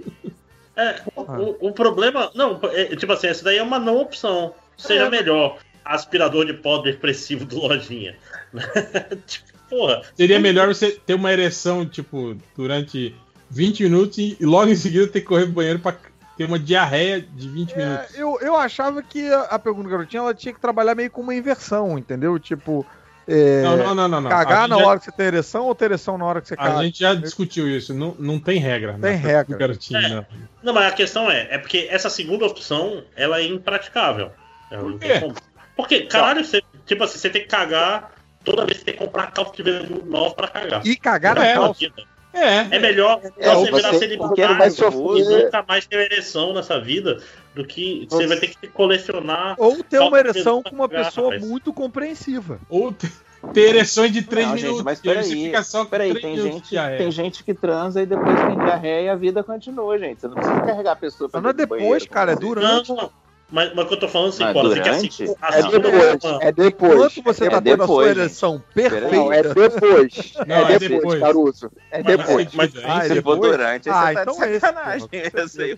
É, 0.75 1.03
o, 1.15 1.69
o, 1.69 1.73
problema. 1.73 2.31
Não, 2.35 2.61
é, 2.73 2.97
tipo 2.97 3.13
assim, 3.13 3.27
essa 3.27 3.45
daí 3.45 3.59
é 3.59 3.63
uma 3.63 3.79
não 3.79 3.99
opção. 3.99 4.55
Seja 4.77 5.07
é. 5.07 5.11
melhor 5.11 5.59
aspirador 5.85 6.47
de 6.47 6.55
pó 6.55 6.79
depressivo 6.79 7.45
do 7.45 7.59
lojinha. 7.59 8.17
tipo, 9.27 9.47
porra. 9.69 10.03
Seria 10.17 10.39
melhor 10.39 10.69
você 10.69 10.93
ter 10.93 11.15
uma 11.15 11.33
ereção, 11.33 11.85
tipo, 11.85 12.37
durante 12.57 13.15
20 13.51 13.83
minutos 13.83 14.19
e 14.19 14.37
logo 14.41 14.71
em 14.71 14.77
seguida 14.77 15.07
ter 15.09 15.21
que 15.21 15.27
correr 15.27 15.45
pro 15.45 15.55
banheiro 15.55 15.79
pra 15.79 15.97
ter 16.39 16.45
uma 16.45 16.59
diarreia 16.59 17.21
de 17.21 17.49
20 17.49 17.73
é, 17.73 17.77
minutos. 17.77 18.15
Eu, 18.17 18.39
eu 18.41 18.55
achava 18.55 19.03
que 19.03 19.29
a, 19.33 19.59
pergunta 19.59 19.89
garotinha 19.89 20.21
ela 20.21 20.33
tinha 20.33 20.55
que 20.55 20.61
trabalhar 20.61 20.95
meio 20.95 21.11
com 21.11 21.21
uma 21.21 21.35
inversão, 21.35 21.99
entendeu? 21.99 22.39
Tipo. 22.39 22.87
É, 23.27 23.61
não, 23.63 23.77
não, 23.77 23.95
não, 23.95 24.09
não, 24.09 24.21
não. 24.23 24.31
Cagar 24.31 24.69
na 24.69 24.79
já... 24.79 24.87
hora 24.87 24.99
que 25.01 25.05
você 25.05 25.13
tem 25.13 25.27
ereção 25.27 25.67
ou 25.67 25.75
ter 25.75 25.87
ereção 25.87 26.17
na 26.17 26.25
hora 26.25 26.41
que 26.41 26.49
você 26.49 26.57
caga? 26.57 26.79
A 26.79 26.85
gente 26.85 27.01
já 27.01 27.13
discutiu 27.13 27.69
isso, 27.69 27.93
não, 27.93 28.15
não 28.19 28.39
tem 28.39 28.59
regra. 28.59 28.97
Tem 28.99 29.17
regra. 29.17 29.59
Garotinha, 29.59 30.01
é. 30.01 30.09
não. 30.09 30.27
não, 30.63 30.73
mas 30.73 30.93
a 30.93 30.95
questão 30.95 31.31
é, 31.31 31.49
é 31.51 31.59
porque 31.59 31.89
essa 31.91 32.09
segunda 32.09 32.47
opção, 32.47 33.03
ela 33.17 33.41
é 33.41 33.45
impraticável. 33.45 34.31
Por 34.71 34.99
quê? 34.99 35.33
Porque, 35.77 36.01
caralho, 36.03 36.45
você, 36.45 36.63
tipo 36.87 37.05
assim, 37.05 37.19
você 37.19 37.29
tem 37.29 37.43
que 37.43 37.49
cagar 37.49 38.13
toda 38.45 38.65
vez 38.65 38.79
que 38.79 38.85
você 38.85 38.93
tem 38.93 38.95
que 38.95 39.05
comprar 39.05 39.31
calça 39.33 39.53
de 39.55 39.63
veludo 39.63 40.07
nova 40.07 40.35
pra 40.35 40.49
cagar. 40.49 40.87
E 40.87 40.97
cagar 40.97 41.35
na 41.35 41.53
calça. 41.53 41.87
É. 42.33 42.77
É 42.77 42.79
melhor 42.79 43.21
é, 43.39 43.55
você 43.55 43.73
virar 43.73 43.95
celibatário 43.95 45.19
e 45.19 45.25
nunca 45.25 45.65
mais 45.67 45.87
ter 45.87 45.99
ereção 46.13 46.53
nessa 46.53 46.79
vida 46.81 47.21
do 47.55 47.65
que 47.65 48.07
você, 48.09 48.17
você 48.17 48.27
vai 48.27 48.37
ter 48.39 48.49
que 48.49 48.69
colecionar. 48.69 49.57
Ou 49.59 49.83
ter 49.83 49.99
uma 49.99 50.19
ereção 50.19 50.63
com 50.63 50.75
uma 50.75 50.89
pessoa 50.89 51.33
rapaz. 51.33 51.49
muito 51.49 51.73
compreensiva. 51.73 52.61
Ou 52.69 52.93
ter, 52.93 53.11
ter 53.53 53.69
ereções 53.71 54.13
de 54.13 54.23
3 54.23 54.47
minutos. 54.53 54.77
Gente, 54.77 54.85
mas 54.85 55.01
peraí, 55.01 55.87
peraí 55.89 56.21
tem, 56.21 56.37
gente, 56.37 56.77
tem 56.99 57.11
gente 57.11 57.45
que 57.45 57.55
transa 57.55 58.03
e 58.03 58.07
depois 58.07 58.37
tem 58.41 58.59
diarreia 58.59 59.07
e 59.07 59.09
a 59.09 59.17
vida 59.17 59.43
continua, 59.43 59.99
gente. 59.99 60.21
Você 60.21 60.29
não 60.29 60.35
precisa 60.35 60.61
carregar 60.61 60.93
a 60.93 60.97
pessoa 60.97 61.29
pra 61.29 61.41
Não 61.41 61.51
é 61.51 61.53
depois, 61.53 61.81
banheiro, 61.81 62.09
cara, 62.11 62.33
é 62.33 62.37
durante. 62.37 62.93
Não, 62.93 63.11
mas, 63.51 63.75
mas 63.75 63.85
o 63.85 63.89
que 63.89 63.95
eu 63.95 64.01
tô 64.01 64.09
falando 64.09 64.29
assim, 64.29 64.53
pô, 64.53 64.63
durante? 64.63 64.91
Assim, 64.91 65.35
é, 65.53 65.63
depois, 65.63 66.25
é 66.43 66.53
depois. 66.53 66.93
Enquanto 66.93 67.23
você 67.25 67.47
é 67.47 67.51
tá 67.51 67.63
tendo 67.63 67.83
a 67.83 67.87
sua 67.87 68.09
ereção 68.09 68.63
perfeita. 68.75 69.11
Não, 69.11 69.33
é 69.33 69.43
depois. 69.43 70.35
Não, 70.47 70.57
é, 70.57 70.73
é, 70.75 70.79
depois, 70.79 71.21
Caruso. 71.21 71.73
É 71.91 72.03
depois. 72.03 72.49
Mas, 72.53 72.75
mas, 72.75 72.85
mas 72.85 73.11
ah, 73.11 73.15
se 73.15 73.23
for 73.23 73.37
durante, 73.37 73.89
ah, 73.89 74.07
você 74.07 74.15
tá 74.15 74.23
então 74.23 74.35
de 74.37 74.45
é 74.45 74.61
sacanagem. 74.61 75.09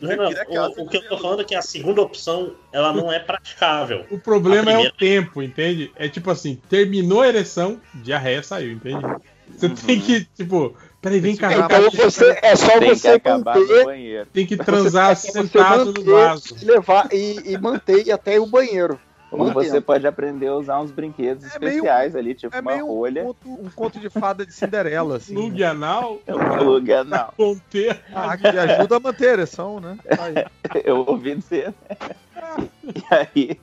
não, 0.03 0.17
não, 0.17 0.71
o, 0.71 0.83
o 0.83 0.89
que 0.89 0.97
eu 0.97 1.09
tô 1.09 1.19
falando 1.19 1.43
é 1.43 1.45
que 1.45 1.55
a 1.55 1.63
segunda 1.63 2.03
opção, 2.03 2.55
ela 2.73 2.93
não 2.93 3.13
é 3.13 3.21
praticável. 3.21 4.05
O 4.11 4.19
problema 4.19 4.73
é 4.73 4.89
o 4.89 4.93
tempo, 4.93 5.41
entende? 5.41 5.93
É 5.95 6.09
tipo 6.09 6.29
assim, 6.31 6.61
terminou 6.69 7.21
a 7.23 7.29
ereção, 7.29 7.81
diarreia 7.95 8.43
saiu, 8.43 8.73
entende? 8.73 9.05
Você 9.57 9.67
uhum. 9.67 9.75
tem 9.75 10.01
que, 10.01 10.25
tipo, 10.25 10.75
Peraí, 11.01 11.19
vem 11.19 11.37
cá. 11.37 11.53
Então 11.53 11.91
você, 11.91 12.39
é 12.43 12.55
só 12.55 12.79
tem 12.79 12.95
você 12.95 13.19
que 13.19 13.31
manter. 13.31 14.27
Tem 14.33 14.47
que 14.47 14.57
transar 14.57 15.17
sentado 15.17 15.93
no 15.93 16.05
vaso. 16.05 16.55
Levar, 16.63 17.09
e, 17.13 17.53
e 17.53 17.59
manter 17.59 18.11
até 18.13 18.39
o 18.39 18.47
banheiro. 18.47 19.01
Ou 19.31 19.53
você 19.53 19.81
pode 19.81 20.07
aprender 20.07 20.49
a 20.49 20.57
usar 20.57 20.81
uns 20.81 20.91
brinquedos 20.91 21.45
é 21.45 21.47
especiais 21.47 22.15
meio, 22.15 22.25
ali, 22.25 22.35
tipo 22.35 22.55
é 22.55 22.61
uma 22.61 22.77
rolha. 22.81 23.23
Um 23.23 23.27
conto, 23.27 23.49
um 23.49 23.71
conto, 23.71 24.01
de 24.01 24.11
fada 24.11 24.45
de 24.45 24.53
Cinderela, 24.53 25.17
assim. 25.17 25.35
Plug 25.35 25.63
anal? 25.63 26.19
É 26.27 26.35
um 26.35 26.59
plug 26.59 26.93
anal. 26.93 27.35
Ah, 28.13 28.37
que 28.37 28.47
ajuda 28.47 28.97
a 28.97 29.01
manter 29.01 29.29
a 29.29 29.33
ereção, 29.33 29.81
né? 29.81 29.97
Eu 30.85 31.05
ouvi 31.07 31.37
dizer. 31.37 31.73
E 32.85 33.15
aí, 33.15 33.61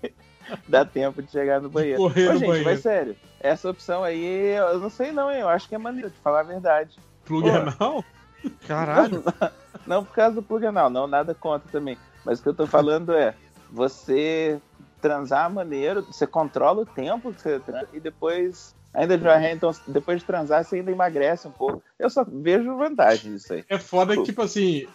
dá 0.68 0.86
tempo 0.86 1.22
de 1.22 1.30
chegar 1.30 1.62
no 1.62 1.70
banheiro. 1.70 1.98
Correr 1.98 2.30
Ô, 2.30 2.34
no 2.34 2.40
gente, 2.40 2.48
banheiro. 2.48 2.70
mas 2.70 2.80
sério, 2.80 3.16
essa 3.40 3.70
opção 3.70 4.04
aí, 4.04 4.56
eu 4.56 4.80
não 4.80 4.90
sei 4.90 5.12
não, 5.12 5.32
hein? 5.32 5.42
Eu 5.42 5.50
acho 5.50 5.68
que 5.68 5.76
é 5.76 5.78
maneiro, 5.78 6.10
de 6.10 6.18
falar 6.20 6.42
a 6.42 6.44
verdade. 6.44 6.98
Plug 7.28 7.50
anal? 7.50 8.04
Caralho. 8.68 9.24
Não, 9.24 9.52
não, 9.86 10.06
por 10.06 10.14
causa 10.14 10.36
do 10.36 10.44
plug 10.44 10.66
anal, 10.66 10.90
não, 10.90 11.08
nada 11.08 11.36
contra 11.36 11.70
também. 11.72 11.98
Mas 12.26 12.40
o 12.40 12.44
que 12.44 12.50
eu 12.50 12.54
tô 12.54 12.66
falando 12.66 13.14
é, 13.14 13.36
você 13.72 14.60
transar 15.02 15.52
maneiro, 15.52 16.02
você 16.04 16.26
controla 16.26 16.82
o 16.82 16.86
tempo 16.86 17.34
que 17.34 17.42
você 17.42 17.60
transa 17.60 17.88
e 17.94 18.00
depois 18.00 18.76
ainda 18.98 19.18
já 19.18 19.52
então 19.52 19.72
depois 19.88 20.20
de 20.20 20.26
transar 20.26 20.64
você 20.64 20.78
ainda 20.78 20.92
emagrece 20.92 21.48
um 21.48 21.52
pouco. 21.52 21.84
Eu 22.00 22.10
só 22.10 22.26
vejo 22.28 22.76
vantagem 22.76 23.34
disso 23.34 23.54
aí. 23.54 23.64
É 23.70 23.78
foda 23.78 24.16
que, 24.16 24.24
tipo 24.24 24.42
assim, 24.42 24.88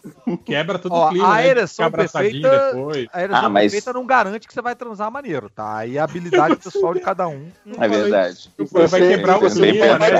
quebra 0.45 0.79
todo 0.79 0.93
Ó, 0.93 1.07
o 1.07 1.11
clima. 1.11 1.29
A 1.29 1.37
né? 1.37 1.49
ereção 1.49 1.87
né? 1.87 1.97
perfeita, 1.97 2.73
depois. 2.73 3.07
A 3.13 3.23
ereção 3.23 3.45
ah, 3.45 3.49
mas... 3.49 3.63
perfeita 3.73 3.93
não 3.93 4.05
garante 4.05 4.49
que 4.49 4.53
você 4.53 4.61
vai 4.61 4.75
transar 4.75 5.11
maneiro, 5.11 5.49
tá? 5.49 5.77
Aí 5.79 5.99
a 5.99 6.05
habilidade 6.05 6.57
pessoal 6.63 6.93
de 6.95 7.01
cada 7.01 7.29
um. 7.29 7.47
É 7.79 7.89
verdade. 7.89 8.51
Você 8.59 8.87
vai 8.87 9.01
quebrar 9.01 9.39
o 9.39 9.51
clima, 9.51 9.99
né? 9.99 10.11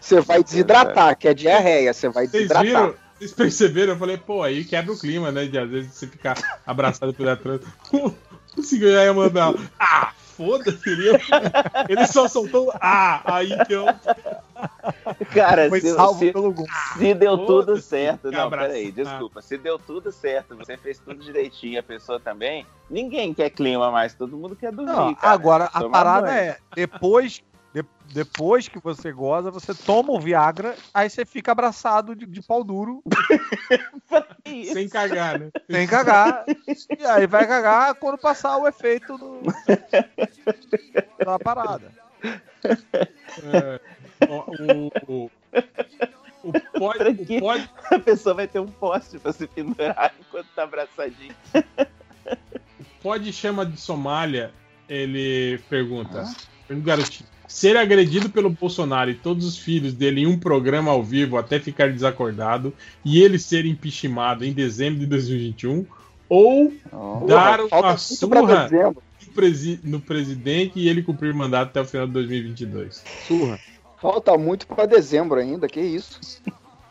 Você 0.00 0.20
vai 0.20 0.42
desidratar, 0.44 1.18
que 1.18 1.26
é 1.26 1.34
diarreia, 1.34 1.92
você 1.92 2.08
vai 2.08 2.26
desidratar. 2.26 2.64
Vocês 2.64 2.76
viram? 2.76 3.06
Vocês 3.18 3.32
perceberam? 3.32 3.92
Eu 3.94 3.98
falei, 3.98 4.18
pô, 4.18 4.42
aí 4.42 4.62
quebra 4.64 4.92
o 4.92 4.98
clima, 4.98 5.32
né? 5.32 5.46
De 5.46 5.58
às 5.58 5.68
vezes 5.68 5.92
você 5.92 6.06
ficar 6.06 6.36
abraçado 6.64 7.12
por 7.12 7.26
atrás. 7.26 7.60
Conseguiu 8.54 8.90
ia 8.90 9.12
mandar. 9.12 9.54
Ah, 9.78 10.12
foda-se. 10.36 10.88
Ele, 10.88 11.08
ele 11.88 12.06
só 12.06 12.28
soltou. 12.28 12.72
Ah, 12.80 13.22
aí 13.24 13.52
então. 13.52 13.86
Cara, 15.32 15.68
Foi 15.68 15.80
se, 15.80 15.88
se, 15.90 16.32
se 16.98 17.14
deu 17.14 17.38
tudo 17.46 17.80
certo. 17.80 18.30
Não, 18.30 18.48
peraí, 18.50 18.92
desculpa. 18.92 19.42
Se 19.42 19.56
deu 19.56 19.78
tudo 19.78 20.12
certo, 20.12 20.56
você 20.56 20.76
fez 20.76 20.98
tudo 20.98 21.22
direitinho, 21.22 21.80
a 21.80 21.82
pessoa 21.82 22.20
também. 22.20 22.66
Ninguém 22.88 23.34
quer 23.34 23.50
clima 23.50 23.90
mais, 23.90 24.14
todo 24.14 24.36
mundo 24.36 24.54
quer 24.54 24.72
dormir. 24.72 24.92
Não, 24.92 25.14
cara. 25.14 25.32
Agora, 25.32 25.64
a 25.72 25.88
parada 25.88 26.26
banho. 26.28 26.38
é: 26.38 26.58
depois 26.74 27.42
De, 27.76 27.84
depois 28.06 28.68
que 28.68 28.78
você 28.78 29.12
goza, 29.12 29.50
você 29.50 29.74
toma 29.74 30.10
o 30.10 30.18
Viagra, 30.18 30.74
aí 30.94 31.10
você 31.10 31.26
fica 31.26 31.52
abraçado 31.52 32.16
de, 32.16 32.24
de 32.24 32.40
pau 32.40 32.64
duro. 32.64 33.02
Sem 34.72 34.88
cagar, 34.88 35.38
né? 35.38 35.50
Sem 35.70 35.86
cagar. 35.86 36.46
E 36.98 37.04
aí 37.04 37.26
vai 37.26 37.46
cagar 37.46 37.94
quando 37.96 38.16
passar 38.16 38.56
o 38.56 38.66
efeito 38.66 39.18
do, 39.18 39.42
da 41.22 41.38
parada. 41.38 41.92
É, 43.42 43.80
o, 44.26 44.90
o, 45.06 45.30
o, 46.44 46.52
pode, 46.78 47.34
o 47.34 47.40
pode... 47.40 47.70
A 47.90 47.98
pessoa 47.98 48.36
vai 48.36 48.48
ter 48.48 48.58
um 48.58 48.68
poste 48.68 49.18
pra 49.18 49.34
se 49.34 49.46
pendurar 49.48 50.14
enquanto 50.18 50.48
tá 50.54 50.62
abraçadinho. 50.62 51.34
O 51.54 53.02
pode 53.02 53.30
chama 53.34 53.66
de 53.66 53.78
Somália, 53.78 54.50
ele 54.88 55.58
pergunta. 55.68 56.22
Ah? 56.22 56.55
Garotinho. 56.70 57.28
Ser 57.46 57.76
agredido 57.76 58.28
pelo 58.28 58.50
Bolsonaro 58.50 59.10
e 59.10 59.14
todos 59.14 59.46
os 59.46 59.56
filhos 59.56 59.92
dele 59.92 60.22
em 60.22 60.26
um 60.26 60.38
programa 60.38 60.90
ao 60.90 61.02
vivo 61.02 61.36
até 61.36 61.60
ficar 61.60 61.92
desacordado 61.92 62.74
e 63.04 63.22
ele 63.22 63.38
ser 63.38 63.64
impeachmentado 63.64 64.44
em 64.44 64.52
dezembro 64.52 64.98
de 64.98 65.06
2021 65.06 65.86
ou 66.28 66.72
oh, 66.92 67.24
dar 67.26 67.60
uma 67.60 67.96
surra 67.96 68.68
no, 68.68 69.02
presi 69.32 69.78
no 69.84 70.00
presidente 70.00 70.80
e 70.80 70.88
ele 70.88 71.02
cumprir 71.02 71.32
mandato 71.32 71.68
até 71.68 71.80
o 71.80 71.84
final 71.84 72.06
de 72.06 72.14
2022. 72.14 73.04
Surra. 73.28 73.60
Falta 74.00 74.36
muito 74.36 74.66
para 74.66 74.86
dezembro 74.86 75.38
ainda, 75.38 75.68
que 75.68 75.80
isso. 75.80 76.42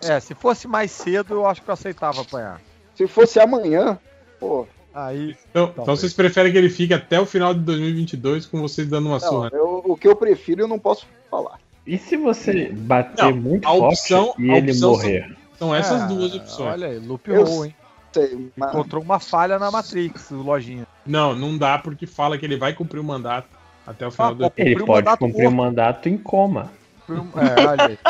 É, 0.02 0.20
se 0.20 0.34
fosse 0.34 0.68
mais 0.68 0.92
cedo, 0.92 1.34
eu 1.34 1.46
acho 1.46 1.62
que 1.62 1.70
eu 1.70 1.74
aceitava 1.74 2.22
apanhar. 2.22 2.62
Se 2.96 3.08
fosse 3.08 3.40
amanhã, 3.40 3.98
pô. 4.40 4.68
Aí. 4.96 5.36
Então, 5.50 5.74
então 5.74 5.86
vocês 5.86 6.14
preferem 6.14 6.54
que 6.54 6.58
ele 6.58 6.70
fique 6.70 6.94
até 6.94 7.20
o 7.20 7.26
final 7.26 7.54
de 7.54 7.60
2022 7.60 8.46
com 8.46 8.62
vocês 8.62 8.88
dando 8.88 9.08
uma 9.08 9.20
não, 9.20 9.28
surra? 9.28 9.50
Eu, 9.52 9.84
o 9.84 9.98
que 9.98 10.08
eu 10.08 10.16
prefiro 10.16 10.62
eu 10.62 10.68
não 10.70 10.80
posso 10.80 11.06
falar. 11.30 11.60
E 11.86 11.98
se 11.98 12.16
você 12.16 12.70
bater 12.72 13.26
não, 13.26 13.36
muito 13.36 13.68
opção, 13.68 14.28
forte 14.28 14.42
e 14.42 14.52
ele 14.52 14.80
morrer? 14.80 15.28
São, 15.28 15.68
são 15.68 15.76
essas 15.76 16.04
é, 16.04 16.08
duas 16.08 16.34
opções. 16.34 16.72
Olha 16.72 16.88
aí, 16.88 17.00
loophole, 17.00 17.68
hein? 17.68 17.76
Sei, 18.14 18.52
mas... 18.56 18.70
Encontrou 18.70 19.04
uma 19.04 19.20
falha 19.20 19.60
na 19.60 19.70
Matrix, 19.70 20.32
lojinha. 20.32 20.88
Não, 21.06 21.36
não 21.36 21.58
dá 21.58 21.78
porque 21.78 22.08
fala 22.08 22.38
que 22.38 22.46
ele 22.46 22.56
vai 22.56 22.74
cumprir 22.74 23.02
o 23.02 23.04
mandato 23.04 23.50
até 23.86 24.08
o 24.08 24.12
final 24.12 24.32
ah, 24.32 24.34
do 24.34 24.52
Ele 24.56 24.84
pode 24.84 25.18
cumprir 25.18 25.48
o 25.48 25.52
mandato 25.52 26.08
em 26.08 26.18
coma. 26.18 26.72
É, 27.10 27.68
olha 27.68 27.86
aí. 27.86 28.00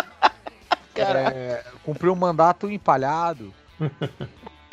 É, 0.98 1.62
cumpriu 1.84 2.14
um 2.14 2.16
mandato 2.16 2.72
empalhado. 2.72 3.54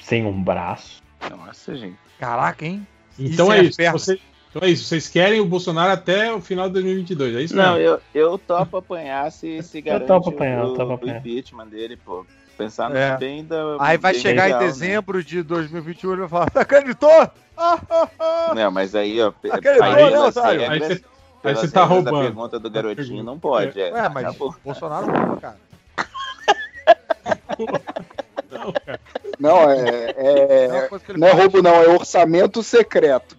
Sem 0.00 0.24
um 0.24 0.40
braço. 0.40 1.02
Nossa, 1.28 1.74
gente. 1.74 1.98
Caraca, 2.22 2.64
hein? 2.64 2.86
Então 3.18 3.52
é 3.52 3.64
isso. 3.64 3.76
Você, 3.90 4.20
então 4.48 4.62
é 4.62 4.70
isso. 4.70 4.84
Vocês 4.84 5.08
querem 5.08 5.40
o 5.40 5.44
Bolsonaro 5.44 5.90
até 5.90 6.32
o 6.32 6.40
final 6.40 6.68
de 6.68 6.74
2022, 6.74 7.34
é 7.34 7.42
isso? 7.42 7.56
Não, 7.56 7.76
eu, 7.76 8.00
eu 8.14 8.38
topo 8.38 8.76
apanhar 8.76 9.32
se, 9.32 9.60
se 9.64 9.80
garante 9.80 10.02
eu 10.02 10.06
topo 10.06 10.28
apanhar, 10.30 10.64
o, 10.64 10.68
eu 10.68 10.74
topo 10.74 10.92
apanhar. 10.92 11.16
o 11.16 11.18
impeachment 11.18 11.66
dele, 11.66 11.96
pô. 11.96 12.24
Pensar 12.56 12.90
no 12.90 12.96
é. 12.96 13.16
bem 13.16 13.44
da. 13.44 13.76
Aí 13.80 13.98
vai 13.98 14.14
chegar 14.14 14.44
legal, 14.44 14.60
em 14.60 14.62
né? 14.62 14.70
dezembro 14.70 15.18
né? 15.18 15.24
de 15.24 15.42
2021 15.42 16.12
e 16.12 16.16
vai 16.18 16.28
falar: 16.28 16.48
acreditou? 16.54 17.30
Não, 18.54 18.70
mas 18.70 18.94
aí, 18.94 19.20
ó. 19.20 19.32
Acreditou, 19.50 19.82
aí, 19.82 20.10
né, 20.12 20.20
Otário? 20.20 20.70
Aí 20.70 20.78
você, 20.78 21.04
aí 21.42 21.54
você 21.56 21.68
tá 21.72 21.82
roubando. 21.82 22.18
A 22.18 22.22
pergunta 22.22 22.60
do 22.60 22.70
garotinho 22.70 23.24
não 23.24 23.36
pode. 23.36 23.80
É, 23.80 23.88
é 23.88 24.08
mas 24.08 24.26
acabou. 24.26 24.54
Bolsonaro 24.64 25.06
rouba, 25.06 25.40
cara. 25.40 25.56
Não, 28.64 28.72
cara. 28.72 29.00
Não, 29.38 29.70
é. 29.70 30.14
é 30.16 30.68
não, 30.68 31.18
não 31.18 31.28
é 31.28 31.32
roubo, 31.32 31.62
não, 31.62 31.74
é 31.74 31.88
orçamento 31.88 32.62
secreto. 32.62 33.36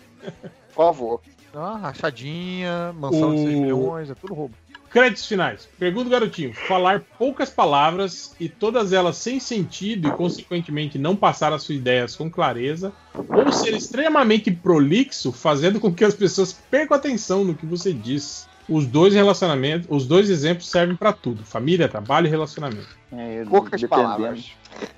Por 0.73 0.85
favor. 0.85 1.21
Ah, 1.53 1.77
rachadinha, 1.77 2.93
mansão 2.93 3.29
o... 3.29 3.35
de 3.35 3.43
6 3.43 3.59
milhões, 3.59 4.09
é 4.09 4.15
tudo 4.15 4.33
roubo. 4.33 4.55
Créditos 4.89 5.25
finais. 5.25 5.67
Pergunta 5.79 6.07
garotinho: 6.07 6.53
falar 6.53 7.03
poucas 7.17 7.49
palavras 7.49 8.35
e 8.39 8.47
todas 8.47 8.93
elas 8.93 9.17
sem 9.17 9.39
sentido 9.39 10.07
e, 10.07 10.11
consequentemente, 10.11 10.99
não 10.99 11.15
passar 11.15 11.51
as 11.51 11.63
suas 11.63 11.79
ideias 11.79 12.15
com 12.15 12.29
clareza, 12.29 12.93
ou 13.13 13.51
ser 13.51 13.73
extremamente 13.73 14.51
prolixo, 14.51 15.31
fazendo 15.31 15.79
com 15.79 15.91
que 15.91 16.05
as 16.05 16.13
pessoas 16.13 16.53
percam 16.53 16.95
atenção 16.95 17.43
no 17.43 17.55
que 17.55 17.65
você 17.65 17.91
diz. 17.91 18.47
Os 18.67 18.85
dois 18.85 19.13
relacionamentos, 19.13 19.87
os 19.89 20.07
dois 20.07 20.29
exemplos 20.29 20.69
servem 20.69 20.95
para 20.95 21.11
tudo: 21.11 21.43
família, 21.43 21.89
trabalho 21.89 22.27
e 22.27 22.29
relacionamento. 22.29 22.87
É, 23.11 23.43
Poucas 23.45 23.83
palavras. 23.83 24.51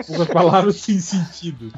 Poucas 0.08 0.28
palavras 0.28 0.76
sem 0.78 1.00
sentido. 1.00 1.72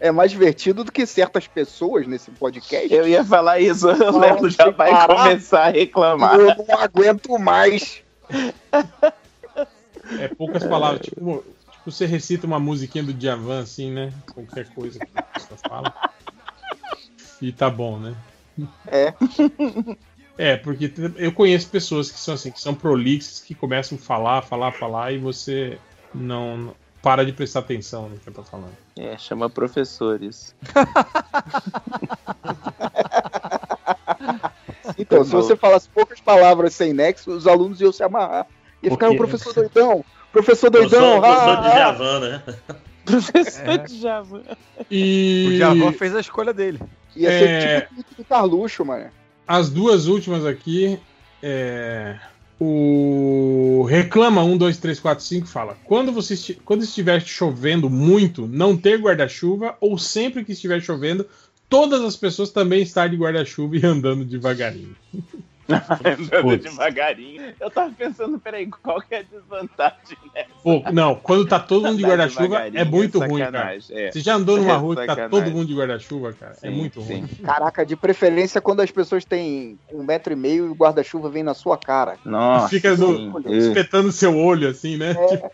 é 0.00 0.10
mais 0.10 0.30
divertido 0.30 0.84
do 0.84 0.92
que 0.92 1.04
certas 1.04 1.46
pessoas 1.46 2.06
nesse 2.06 2.30
podcast. 2.30 2.92
Eu 2.92 3.08
ia 3.08 3.24
falar 3.24 3.60
isso, 3.60 3.88
o 3.88 4.18
Léo 4.18 4.48
já 4.48 4.70
vai 4.70 4.90
parar. 4.90 5.24
começar 5.24 5.66
a 5.66 5.70
reclamar. 5.70 6.34
Eu 6.38 6.46
não 6.46 6.78
aguento 6.78 7.38
mais. 7.38 8.02
É 10.18 10.28
poucas 10.28 10.64
palavras, 10.64 11.02
tipo, 11.02 11.44
tipo 11.70 11.90
você 11.90 12.06
recita 12.06 12.46
uma 12.46 12.58
musiquinha 12.58 13.04
do 13.04 13.12
Djavan, 13.12 13.60
assim, 13.60 13.90
né? 13.90 14.12
Qualquer 14.32 14.68
coisa 14.70 14.98
que 14.98 15.06
você 15.40 15.56
fala. 15.68 15.92
E 17.40 17.52
tá 17.52 17.68
bom, 17.68 17.98
né? 17.98 18.14
É. 18.86 19.12
É, 20.40 20.56
porque 20.56 20.92
eu 21.16 21.32
conheço 21.32 21.68
pessoas 21.68 22.12
que 22.12 22.20
são 22.20 22.34
assim, 22.34 22.52
que 22.52 22.60
são 22.60 22.72
prolixas, 22.72 23.40
que 23.40 23.56
começam 23.56 23.98
a 23.98 24.00
falar, 24.00 24.42
falar, 24.42 24.70
falar 24.70 25.10
e 25.10 25.18
você 25.18 25.76
não 26.14 26.72
para 27.02 27.24
de 27.24 27.32
prestar 27.32 27.58
atenção 27.60 28.08
no 28.08 28.18
que 28.18 28.28
eu 28.28 28.32
tô 28.32 28.44
falando. 28.44 28.70
É, 28.96 29.18
chama 29.18 29.50
professores. 29.50 30.54
então, 34.96 35.24
se 35.24 35.32
você 35.32 35.56
falasse 35.56 35.88
poucas 35.88 36.20
palavras 36.20 36.72
sem 36.72 36.92
nexo, 36.92 37.32
os 37.32 37.48
alunos 37.48 37.80
iam 37.80 37.90
se 37.90 38.04
amarrar. 38.04 38.46
Ia 38.80 38.92
ficar 38.92 39.10
um 39.10 39.16
professor 39.16 39.52
doidão. 39.52 40.04
Professor 40.30 40.70
doidão. 40.70 41.20
Professor, 41.20 41.22
professor 41.56 41.62
de 41.62 41.70
Javan, 41.76 42.20
né? 42.20 42.42
Professor 43.04 43.70
é. 43.70 43.78
de 43.78 44.00
Javan. 44.00 44.42
E... 44.90 45.46
O 45.48 45.56
Javan 45.56 45.92
fez 45.92 46.14
a 46.14 46.20
escolha 46.20 46.52
dele. 46.52 46.78
Ia 47.18 47.30
ser 47.30 47.48
é... 47.48 47.80
tipo 47.80 48.22
o 48.22 48.24
Carluxo, 48.24 48.84
mano. 48.84 49.10
As 49.46 49.68
duas 49.68 50.06
últimas 50.06 50.46
aqui. 50.46 50.98
É... 51.42 52.18
O 52.60 53.86
Reclama 53.88 54.42
1, 54.42 54.56
2, 54.56 54.78
3, 54.78 55.00
4, 55.00 55.24
5 55.24 55.46
fala: 55.46 55.76
quando, 55.84 56.12
você 56.12 56.34
esti... 56.34 56.54
quando 56.64 56.82
estiver 56.82 57.20
chovendo 57.20 57.88
muito, 57.88 58.46
não 58.46 58.76
ter 58.76 58.98
guarda-chuva, 58.98 59.76
ou 59.80 59.96
sempre 59.96 60.44
que 60.44 60.52
estiver 60.52 60.80
chovendo, 60.82 61.26
todas 61.68 62.02
as 62.02 62.16
pessoas 62.16 62.50
também 62.50 62.82
estar 62.82 63.08
de 63.08 63.16
guarda-chuva 63.16 63.76
e 63.76 63.86
andando 63.86 64.24
devagarinho. 64.24 64.96
Andando 65.68 66.56
devagarinho. 66.56 67.54
Eu 67.60 67.70
tava 67.70 67.92
pensando, 67.92 68.38
peraí, 68.38 68.66
qual 68.66 69.00
que 69.00 69.14
é 69.14 69.18
a 69.18 69.22
desvantagem 69.22 70.16
nessa? 70.34 70.48
Pô, 70.62 70.82
não, 70.92 71.14
quando 71.14 71.46
tá 71.46 71.60
todo 71.60 71.86
mundo 71.86 71.98
de 71.98 72.04
guarda-chuva 72.04 72.68
é 72.68 72.84
muito 72.84 73.22
é 73.22 73.26
ruim, 73.26 73.40
cara. 73.40 73.76
É. 73.90 74.10
Você 74.10 74.20
já 74.20 74.34
andou 74.34 74.56
numa 74.56 74.72
é 74.72 74.76
rua 74.76 74.96
que 74.96 75.06
tá 75.06 75.28
todo 75.28 75.50
mundo 75.50 75.66
de 75.66 75.74
guarda-chuva, 75.74 76.32
cara? 76.32 76.52
É 76.52 76.54
sim, 76.54 76.66
é 76.68 76.70
muito 76.70 77.02
sim. 77.02 77.20
ruim. 77.20 77.26
Caraca, 77.44 77.84
de 77.84 77.96
preferência 77.96 78.60
quando 78.60 78.80
as 78.80 78.90
pessoas 78.90 79.24
têm 79.24 79.78
um 79.92 80.02
metro 80.02 80.32
e 80.32 80.36
meio 80.36 80.66
e 80.66 80.70
o 80.70 80.74
guarda-chuva 80.74 81.28
vem 81.28 81.42
na 81.42 81.54
sua 81.54 81.76
cara. 81.76 82.16
Nossa. 82.24 82.68
Fica 82.68 82.96
no, 82.96 83.38
espetando 83.50 84.10
seu 84.10 84.36
olho, 84.36 84.68
assim, 84.68 84.96
né? 84.96 85.10
É, 85.10 85.26
tipo... 85.28 85.50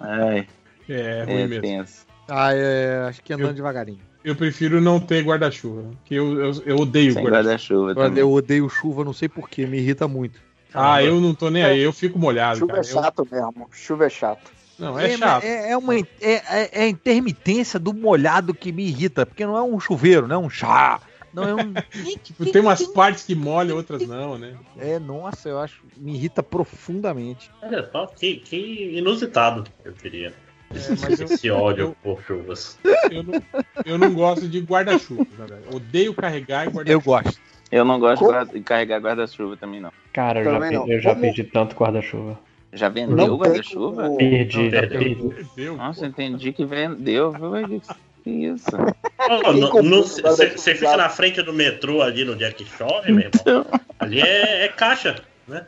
é, 0.00 0.46
é 0.88 1.24
ruim 1.24 1.46
mesmo. 1.46 1.62
Tenso. 1.62 2.06
Ah, 2.28 2.54
é, 2.54 3.04
acho 3.08 3.22
que 3.22 3.32
andando 3.32 3.48
eu... 3.48 3.54
devagarinho. 3.54 4.11
Eu 4.24 4.36
prefiro 4.36 4.80
não 4.80 5.00
ter 5.00 5.22
guarda-chuva. 5.24 5.90
Que 6.04 6.14
eu, 6.14 6.40
eu, 6.40 6.62
eu 6.64 6.76
odeio 6.76 7.14
guarda-chuva. 7.14 7.94
Guarda 7.94 8.20
eu 8.20 8.30
odeio 8.30 8.68
chuva, 8.68 9.04
não 9.04 9.12
sei 9.12 9.28
porquê, 9.28 9.66
me 9.66 9.78
irrita 9.78 10.06
muito. 10.06 10.40
Ah, 10.74 11.02
eu 11.02 11.20
não 11.20 11.34
tô 11.34 11.50
nem 11.50 11.62
aí, 11.62 11.80
eu 11.80 11.92
fico 11.92 12.18
molhado. 12.18 12.60
Chuva 12.60 12.74
cara. 12.74 12.80
é 12.80 12.84
chato 12.84 13.28
eu... 13.30 13.36
mesmo. 13.36 13.68
Chuva 13.72 14.06
é 14.06 14.10
chato. 14.10 14.50
Não, 14.78 14.98
é, 14.98 15.12
é 15.12 15.18
chato. 15.18 15.44
É, 15.44 15.70
é 15.72 15.76
uma 15.76 15.96
é, 15.96 16.06
é, 16.20 16.42
é, 16.72 16.82
a 16.84 16.88
intermitência 16.88 17.78
do 17.78 17.92
molhado 17.92 18.54
que 18.54 18.72
me 18.72 18.86
irrita, 18.86 19.26
porque 19.26 19.44
não 19.44 19.56
é 19.56 19.62
um 19.62 19.78
chuveiro, 19.78 20.26
não 20.26 20.36
é 20.36 20.46
um 20.46 20.50
chá. 20.50 21.00
Não 21.32 21.44
é 21.44 21.54
um. 21.54 21.72
tipo, 22.22 22.50
tem 22.50 22.60
umas 22.60 22.82
partes 22.86 23.24
que 23.24 23.34
molham, 23.34 23.76
outras 23.76 24.06
não, 24.06 24.38
né? 24.38 24.54
É, 24.78 24.98
nossa, 24.98 25.48
eu 25.48 25.58
acho. 25.58 25.82
Me 25.96 26.14
irrita 26.14 26.42
profundamente. 26.42 27.50
Olha 27.62 27.88
só, 27.90 28.06
que, 28.06 28.36
que 28.36 28.96
inusitado, 28.96 29.64
eu 29.84 29.92
queria. 29.92 30.34
É, 30.74 31.24
Esse 31.24 31.46
eu, 31.46 31.56
ódio 31.56 31.84
eu, 31.84 31.96
por 32.02 32.22
chuvas. 32.24 32.78
Eu 33.10 33.22
não, 33.22 33.42
eu 33.84 33.98
não 33.98 34.12
gosto 34.12 34.48
de 34.48 34.60
guarda-chuva, 34.60 35.26
Odeio 35.72 36.14
carregar 36.14 36.66
e 36.66 36.70
guarda-chuva. 36.70 36.90
Eu 36.90 37.00
gosto. 37.00 37.40
Eu 37.70 37.84
não 37.84 37.98
gosto 37.98 38.24
Como? 38.24 38.46
de 38.46 38.60
carregar 38.60 39.00
guarda-chuva 39.00 39.56
também, 39.56 39.80
não. 39.80 39.92
Cara, 40.12 40.40
eu 40.40 40.52
também 40.52 40.72
já, 40.72 40.78
não. 40.78 40.88
eu 40.88 41.00
já 41.00 41.14
perdi 41.14 41.44
tanto 41.44 41.74
guarda-chuva. 41.74 42.38
Já 42.72 42.88
vendeu 42.88 43.36
guarda-chuva? 43.36 44.10
Perdi, 44.16 44.70
já 44.70 44.86
perdi. 44.86 45.70
Nossa, 45.76 46.06
entendi 46.06 46.52
que 46.52 46.64
vendeu, 46.64 47.32
viu? 47.32 47.80
Que 48.22 48.30
isso? 48.30 48.70
Você 50.22 50.74
fica 50.74 50.96
na 50.96 51.08
frente 51.08 51.42
do 51.42 51.52
metrô 51.52 52.02
ali 52.02 52.24
no 52.24 52.36
dia 52.36 52.52
que 52.52 52.64
chove, 52.64 53.10
meu 53.10 53.24
irmão. 53.24 53.30
Então. 53.34 53.66
Ali 53.98 54.20
é, 54.20 54.64
é 54.64 54.68
caixa, 54.68 55.16
né? 55.46 55.66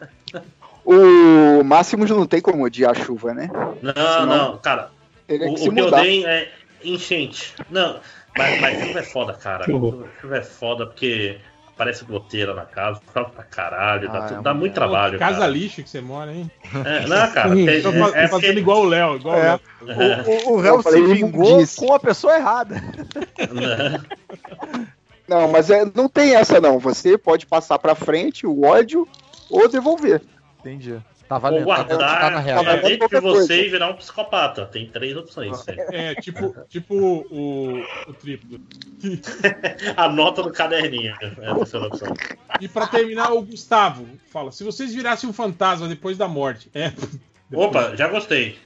O 0.84 1.64
Máximos 1.64 2.10
não 2.10 2.26
tem 2.26 2.40
como 2.40 2.64
odiar 2.64 2.90
a 2.92 2.94
chuva, 2.94 3.32
né? 3.32 3.48
Não, 3.82 3.92
Senão, 3.92 4.26
não, 4.26 4.58
cara. 4.58 4.90
O, 5.28 5.54
que, 5.54 5.68
o 5.68 5.74
que 5.74 5.80
eu 5.80 5.90
dei 5.90 6.24
é 6.24 6.52
enchente. 6.84 7.54
Não, 7.70 8.00
mas, 8.36 8.60
mas 8.60 8.86
chuva 8.86 8.98
é 8.98 9.02
foda, 9.02 9.32
cara. 9.34 9.64
Chuva 9.64 10.36
é 10.36 10.42
foda 10.42 10.86
porque 10.86 11.38
parece 11.76 12.04
goteira 12.04 12.54
na 12.54 12.64
casa, 12.64 13.00
fala 13.12 13.28
pra 13.28 13.42
caralho, 13.42 14.08
dá, 14.08 14.26
ah, 14.26 14.38
é 14.38 14.42
dá 14.42 14.54
muito 14.54 14.72
é, 14.72 14.74
trabalho. 14.74 15.18
Casa 15.18 15.40
cara. 15.40 15.50
lixo 15.50 15.82
que 15.82 15.90
você 15.90 16.00
mora, 16.00 16.32
hein? 16.32 16.50
É, 16.84 17.06
não, 17.06 17.32
cara. 17.32 17.50
Tem, 17.50 17.68
é, 17.68 17.80
é, 18.14 18.28
fazendo 18.28 18.58
igual 18.58 18.82
o 18.82 18.84
Léo, 18.84 19.16
igual 19.16 19.36
é. 19.36 19.60
o 19.80 19.86
Léo. 19.86 20.48
O, 20.48 20.60
réu 20.60 20.82
se 20.82 21.02
vingou 21.02 21.64
com 21.76 21.94
a 21.94 22.00
pessoa 22.00 22.36
errada. 22.36 22.76
Não, 25.26 25.48
mas 25.48 25.70
é, 25.70 25.90
não 25.94 26.06
tem 26.06 26.34
essa 26.34 26.60
não. 26.60 26.78
Você 26.78 27.16
pode 27.16 27.46
passar 27.46 27.78
pra 27.78 27.94
frente 27.94 28.46
o 28.46 28.62
ódio 28.62 29.08
ou 29.48 29.66
devolver. 29.66 30.20
Entendi. 30.60 30.98
Tá 31.28 31.38
valendo. 31.38 31.60
Ou 31.60 31.64
guardar 31.64 31.98
tá, 31.98 32.30
tá 32.30 32.38
real. 32.38 32.64
Tá 32.64 32.76
dentro 32.76 33.08
de 33.08 33.20
você 33.20 33.66
e 33.66 33.70
virar 33.70 33.88
um 33.88 33.94
psicopata. 33.94 34.66
Tem 34.66 34.86
três 34.86 35.16
opções. 35.16 35.64
É, 35.68 36.14
tipo, 36.16 36.54
tipo 36.68 36.94
o, 36.94 37.80
o 38.06 38.12
triplo. 38.12 38.60
Anota 39.96 40.42
no 40.42 40.52
caderninho. 40.52 41.14
É 41.40 41.50
a 41.50 41.54
terceira 41.54 41.86
opção. 41.86 42.12
E 42.60 42.68
pra 42.68 42.86
terminar, 42.86 43.32
o 43.32 43.42
Gustavo 43.42 44.06
fala: 44.30 44.52
se 44.52 44.62
vocês 44.64 44.94
virassem 44.94 45.28
um 45.28 45.32
fantasma 45.32 45.88
depois 45.88 46.18
da 46.18 46.28
morte. 46.28 46.70
É. 46.74 46.92
Opa, 47.52 47.96
já 47.96 48.08
gostei. 48.08 48.58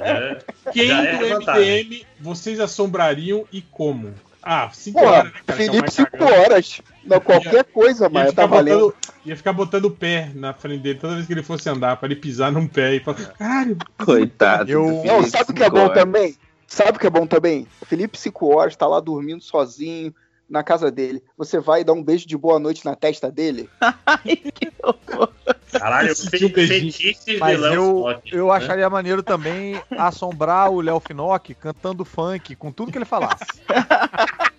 É, 0.00 0.38
Quem 0.72 0.88
já 0.88 1.04
é 1.04 1.16
do 1.18 1.40
MDM 1.40 2.04
vocês 2.18 2.58
assombrariam 2.58 3.46
e 3.52 3.62
como? 3.62 4.12
Ah, 4.42 4.70
5 4.72 5.00
horas, 5.00 5.24
né, 5.24 5.32
cara? 5.46 5.56
Felipe, 5.56 5.90
5 5.90 6.24
horas. 6.24 6.80
Não, 7.04 7.20
qualquer 7.20 7.54
ia, 7.54 7.64
coisa, 7.64 8.08
mas 8.08 8.32
tá 8.32 8.46
valendo. 8.46 8.86
Botando, 8.86 9.14
ia 9.24 9.36
ficar 9.36 9.52
botando 9.52 9.84
o 9.84 9.90
pé 9.90 10.30
na 10.34 10.52
frente 10.52 10.82
dele 10.82 10.98
toda 10.98 11.14
vez 11.14 11.26
que 11.26 11.32
ele 11.32 11.42
fosse 11.42 11.68
andar, 11.68 11.96
pra 11.96 12.06
ele 12.06 12.16
pisar 12.16 12.50
num 12.50 12.66
pé 12.66 12.94
e 12.94 13.00
falar, 13.00 13.18
caralho. 13.38 13.76
Coitado. 14.04 14.70
Eu... 14.70 15.02
Não, 15.04 15.22
sabe 15.24 15.52
o 15.52 15.54
que 15.54 15.62
é 15.62 15.70
bom 15.70 15.88
também? 15.88 16.36
Sabe 16.66 16.96
o 16.96 17.00
que 17.00 17.06
é 17.06 17.10
bom 17.10 17.26
também? 17.26 17.66
Felipe, 17.86 18.18
5 18.18 18.54
horas, 18.54 18.76
tá 18.76 18.86
lá 18.86 18.98
dormindo 18.98 19.42
sozinho 19.42 20.12
na 20.52 20.62
casa 20.62 20.90
dele. 20.90 21.24
Você 21.36 21.58
vai 21.58 21.82
dar 21.82 21.94
um 21.94 22.04
beijo 22.04 22.28
de 22.28 22.36
boa 22.36 22.58
noite 22.58 22.84
na 22.84 22.94
testa 22.94 23.32
dele? 23.32 23.70
Ai, 24.06 24.36
que 24.36 24.70
horror. 24.82 25.30
Caralho, 25.72 26.14
fetiche 26.14 27.38
Mas 27.40 27.58
eu, 27.58 28.04
eu 28.30 28.48
né? 28.48 28.54
acharia 28.54 28.90
maneiro 28.90 29.22
também 29.22 29.80
assombrar 29.96 30.70
o 30.70 30.82
Léo 30.82 31.00
Finock 31.00 31.54
cantando 31.54 32.04
funk 32.04 32.54
com 32.54 32.70
tudo 32.70 32.92
que 32.92 32.98
ele 32.98 33.06
falasse. 33.06 33.44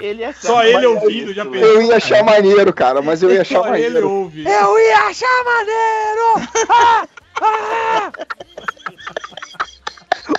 Ele 0.00 0.32
Só 0.32 0.62
ele 0.62 0.86
ouvindo, 0.86 1.34
já 1.34 1.44
pensou. 1.44 1.68
Eu 1.68 1.82
ia 1.82 1.96
achar 1.96 2.22
maneiro, 2.22 2.72
cara, 2.72 3.02
mas 3.02 3.20
eu 3.20 3.32
ia 3.32 3.40
achar 3.40 3.62
Só 3.62 3.68
maneiro. 3.68 3.96
Ele 3.96 4.04
ouve. 4.04 4.44
Eu 4.44 4.78
ia 4.78 5.08
achar 5.08 5.44
maneiro! 5.44 6.48
Ah, 6.70 7.08
ah! 7.42 8.12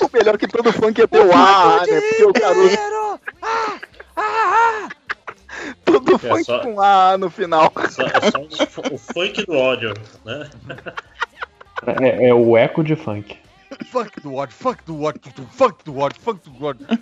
O 0.01 0.09
melhor 0.13 0.35
é 0.35 0.37
que 0.37 0.47
todo 0.47 0.71
funk 0.71 1.01
é 1.01 1.07
ter 1.07 1.19
o 1.19 1.33
A, 1.33 1.83
né? 1.85 2.01
Porque 2.01 2.25
o 2.25 2.33
Caruso. 2.33 2.77
Ah, 3.41 3.79
ah, 4.19 4.89
ah. 4.89 4.89
Tudo 5.83 6.15
é 6.15 6.17
funk 6.17 6.43
só, 6.43 6.59
com 6.59 6.81
A 6.81 7.17
no 7.17 7.30
final. 7.30 7.72
É 7.75 7.88
só, 7.89 8.03
é 8.03 8.31
só 8.31 8.39
o, 8.39 8.95
o, 8.95 8.98
funk 8.98 9.45
do 9.45 9.53
ódio, 9.53 9.93
né? 10.23 10.49
É, 12.01 12.30
é, 12.30 12.33
o 12.33 12.57
eco 12.57 12.83
de 12.83 12.95
funk. 12.95 13.38
Funk 13.91 14.19
do 14.22 14.35
ódio, 14.35 14.56
funk 14.56 14.83
do 14.85 15.03
ódio, 15.03 15.22
funk 15.51 15.83
do 15.83 15.98
ódio, 15.98 16.22
funk 16.22 16.49
do 16.49 16.65
ódio. 16.65 16.85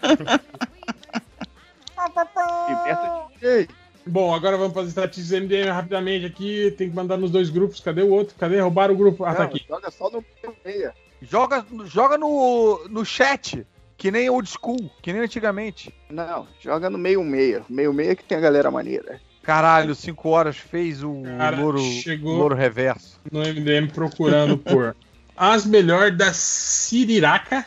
Bom, 4.06 4.34
agora 4.34 4.58
vamos 4.58 4.74
para 4.74 4.84
as 4.84 4.90
estatísticas 4.90 5.42
MDM 5.42 5.70
rapidamente 5.70 6.26
aqui. 6.26 6.74
Tem 6.78 6.90
que 6.90 6.96
mandar 6.96 7.18
nos 7.18 7.32
dois 7.32 7.50
grupos. 7.50 7.80
Cadê 7.82 8.02
o 8.04 8.10
outro? 8.10 8.36
Cadê? 8.38 8.60
Roubaram 8.60 8.94
o 8.94 8.98
grupo. 8.98 9.26
Ah, 9.26 9.36
tá 9.36 9.44
aqui. 9.44 9.66
Joga 9.68 9.92
só 9.92 10.10
no 10.10 10.24
meia. 10.64 10.94
Joga, 11.22 11.66
joga 11.86 12.18
no, 12.18 12.88
no 12.90 13.04
chat. 13.04 13.66
Que 13.98 14.12
nem 14.12 14.30
old 14.30 14.48
school, 14.48 14.92
que 15.02 15.12
nem 15.12 15.24
antigamente. 15.24 15.92
Não, 16.10 16.48
joga 16.62 16.90
no 16.90 16.98
meio 16.98 17.24
meia. 17.24 17.64
Meio 17.68 17.92
meia 17.92 18.16
que 18.16 18.24
tem 18.24 18.38
a 18.38 18.42
galera 18.42 18.70
maneira. 18.70 19.20
Caralho, 19.42 19.96
5 19.96 20.30
horas 20.30 20.58
fez 20.58 21.02
o 21.04 21.24
Cara, 21.24 21.58
louro, 21.58 21.80
chegou 21.80 22.36
louro 22.36 22.54
reverso. 22.54 23.20
No 23.32 23.40
MDM 23.40 23.88
procurando 23.88 24.58
por 24.58 24.96
as 25.36 25.66
melhores 25.66 26.18
da 26.18 26.32
Siriraca. 26.34 27.66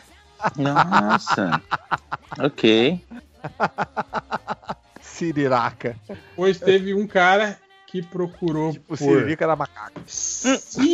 Nossa. 0.55 1.61
ok. 2.39 3.03
Siriraca. 5.01 5.97
Pois 6.35 6.59
teve 6.59 6.93
um 6.93 7.07
cara 7.07 7.57
que 7.87 8.01
procurou 8.01 8.71
tipo, 8.73 8.87
por... 8.89 8.97
Siririca 8.97 9.43
era 9.45 9.55
macaco. 9.55 9.99
Siririra. 10.05 10.87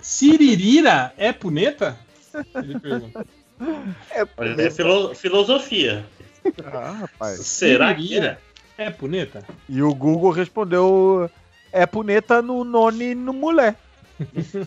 Siririra 0.00 1.12
é 1.16 1.32
puneta? 1.32 1.98
Ele 2.54 2.78
pergunta. 2.80 3.26
É, 4.10 4.22
é 4.66 4.70
filo 4.70 5.14
filosofia. 5.14 6.04
Ah, 6.64 6.98
rapaz. 7.00 7.40
Será 7.46 7.94
que 7.94 8.18
é? 8.18 8.38
É 8.76 8.90
puneta? 8.90 9.44
E 9.68 9.82
o 9.82 9.94
Google 9.94 10.30
respondeu: 10.30 11.30
é 11.72 11.84
puneta 11.86 12.40
no 12.40 12.64
nome 12.64 13.14
no 13.14 13.32
mulher. 13.32 13.76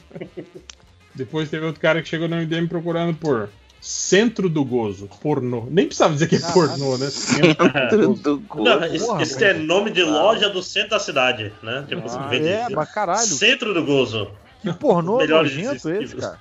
Depois 1.15 1.49
teve 1.49 1.65
outro 1.65 1.81
cara 1.81 2.01
que 2.01 2.09
chegou 2.09 2.27
no 2.27 2.37
MDM 2.37 2.67
procurando 2.67 3.13
por 3.13 3.49
Centro 3.81 4.47
do 4.47 4.63
Gozo, 4.63 5.09
pornô. 5.21 5.65
Nem 5.69 5.87
precisava 5.87 6.13
dizer 6.13 6.27
que 6.27 6.35
é 6.35 6.39
ah, 6.43 6.51
pornô, 6.51 6.97
né? 6.97 7.09
Centro 7.09 8.13
do 8.13 8.39
Gozo. 8.39 8.63
Não, 8.63 9.21
isso, 9.21 9.43
é 9.43 9.53
nome 9.53 9.91
de 9.91 10.03
loja 10.03 10.49
do 10.49 10.61
centro 10.61 10.91
da 10.91 10.99
cidade, 10.99 11.51
né? 11.63 11.85
Tipo, 11.87 12.03
ah, 12.07 12.35
é, 12.35 12.69
mas 12.69 12.93
caralho. 12.93 13.25
Centro 13.25 13.73
do 13.73 13.83
Gozo. 13.83 14.29
Que 14.61 14.71
pornô 14.73 15.25
nojento 15.25 15.89
esse, 15.89 16.15
cara. 16.15 16.39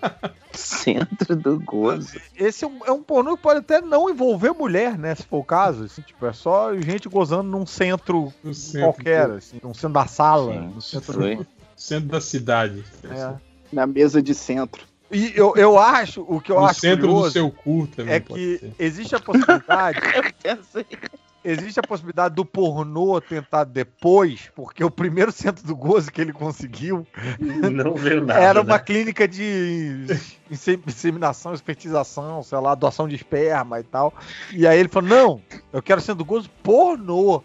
Centro 0.56 1.36
do 1.36 1.60
gozo. 1.60 2.18
Esse 2.34 2.64
é 2.64 2.68
um, 2.68 2.78
é 2.84 2.90
um 2.90 3.02
pornô 3.02 3.36
que 3.36 3.42
pode 3.42 3.60
até 3.60 3.80
não 3.80 4.10
envolver 4.10 4.52
mulher, 4.52 4.98
né? 4.98 5.14
Se 5.14 5.24
for 5.24 5.38
o 5.38 5.44
caso. 5.44 5.84
Assim, 5.84 6.02
tipo, 6.02 6.24
é 6.26 6.32
só 6.32 6.74
gente 6.76 7.08
gozando 7.08 7.44
num 7.44 7.66
centro, 7.66 8.32
no 8.42 8.54
centro 8.54 8.92
qualquer, 8.92 9.30
assim, 9.30 9.60
num 9.62 9.74
centro 9.74 9.94
da 9.94 10.06
sala. 10.06 10.52
Sim, 10.52 10.72
no 10.74 10.82
centro, 10.82 11.36
do... 11.36 11.46
centro 11.76 12.08
da 12.08 12.20
cidade. 12.20 12.84
É. 13.04 13.34
Na 13.72 13.86
mesa 13.86 14.22
de 14.22 14.34
centro. 14.34 14.82
E 15.10 15.32
eu, 15.36 15.54
eu 15.56 15.78
acho, 15.78 16.22
o 16.28 16.40
que 16.40 16.50
eu 16.50 16.56
no 16.56 16.66
acho 16.66 16.80
centro 16.80 17.06
do 17.06 17.30
seu 17.30 17.50
cu 17.50 17.86
também 17.86 18.14
é 18.14 18.20
que 18.20 18.58
ser. 18.58 18.74
existe 18.78 19.14
a 19.14 19.20
possibilidade 19.20 20.00
existe 21.46 21.78
a 21.78 21.82
possibilidade 21.82 22.34
do 22.34 22.44
pornô 22.44 23.20
tentar 23.20 23.64
depois, 23.64 24.50
porque 24.54 24.82
o 24.82 24.90
primeiro 24.90 25.30
centro 25.30 25.64
do 25.64 25.76
gozo 25.76 26.10
que 26.10 26.20
ele 26.20 26.32
conseguiu 26.32 27.06
não 27.38 27.94
veio 27.94 28.24
nada, 28.24 28.40
era 28.40 28.60
uma 28.60 28.76
né? 28.76 28.78
clínica 28.80 29.28
de 29.28 30.06
inseminação, 30.50 31.54
espertização, 31.54 32.42
sei 32.42 32.58
lá, 32.58 32.74
doação 32.74 33.06
de 33.06 33.14
esperma 33.14 33.78
e 33.78 33.84
tal. 33.84 34.12
E 34.52 34.66
aí 34.66 34.78
ele 34.78 34.88
falou: 34.88 35.08
não, 35.08 35.42
eu 35.72 35.80
quero 35.80 36.00
centro 36.00 36.18
do 36.18 36.24
gozo 36.24 36.50
pornô. 36.62 37.42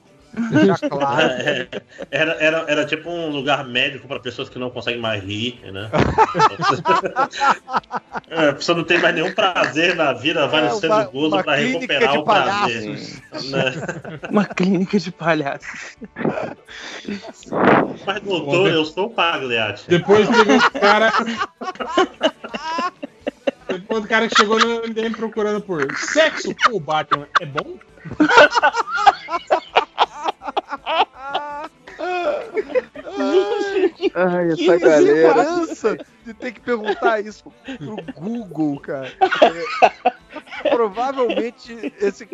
Claro. 0.89 1.31
É, 1.41 1.67
era, 2.09 2.31
era, 2.33 2.65
era 2.67 2.85
tipo 2.85 3.09
um 3.09 3.29
lugar 3.29 3.65
médico 3.65 4.07
para 4.07 4.19
pessoas 4.19 4.49
que 4.49 4.59
não 4.59 4.69
conseguem 4.69 4.99
mais 4.99 5.23
rir, 5.23 5.59
né? 5.71 5.89
é, 8.29 8.49
a 8.49 8.53
pessoa 8.53 8.77
não 8.77 8.83
tem 8.83 8.99
mais 8.99 9.15
nenhum 9.15 9.33
prazer 9.33 9.95
na 9.95 10.13
vida, 10.13 10.47
vai 10.47 10.65
é, 10.65 10.69
no 10.69 10.75
centro 10.75 11.11
gozo 11.11 11.43
para 11.43 11.55
recuperar 11.55 12.19
o 12.19 12.23
prazer. 12.23 12.89
Né? 12.89 14.19
Uma 14.29 14.45
clínica 14.45 14.99
de 14.99 15.11
palhaços. 15.11 15.97
Mas, 18.05 18.21
doutor, 18.21 18.69
eu 18.69 18.85
sou 18.85 19.07
o 19.07 19.09
Pagliatti. 19.09 19.85
Depois 19.87 20.27
teve 20.27 20.53
um 20.53 20.59
cara. 20.59 21.11
Depois 23.67 24.03
o 24.03 24.07
cara 24.07 24.27
que 24.27 24.37
chegou 24.37 24.59
no 24.59 24.87
MDM 24.87 25.15
procurando 25.15 25.61
por 25.61 25.95
sexo 25.97 26.53
com 26.65 26.75
o 26.75 26.79
Batman 26.79 27.27
é 27.39 27.45
bom? 27.45 27.77
Ai, 34.13 34.51
essa 34.51 34.77
galera. 34.77 35.45
de 36.25 36.33
ter 36.33 36.51
que 36.53 36.59
perguntar 36.59 37.19
isso 37.19 37.43
pro 37.77 37.95
Google, 38.13 38.79
cara. 38.79 39.11
É, 40.63 40.69
provavelmente 40.69 41.93
esse, 41.99 42.27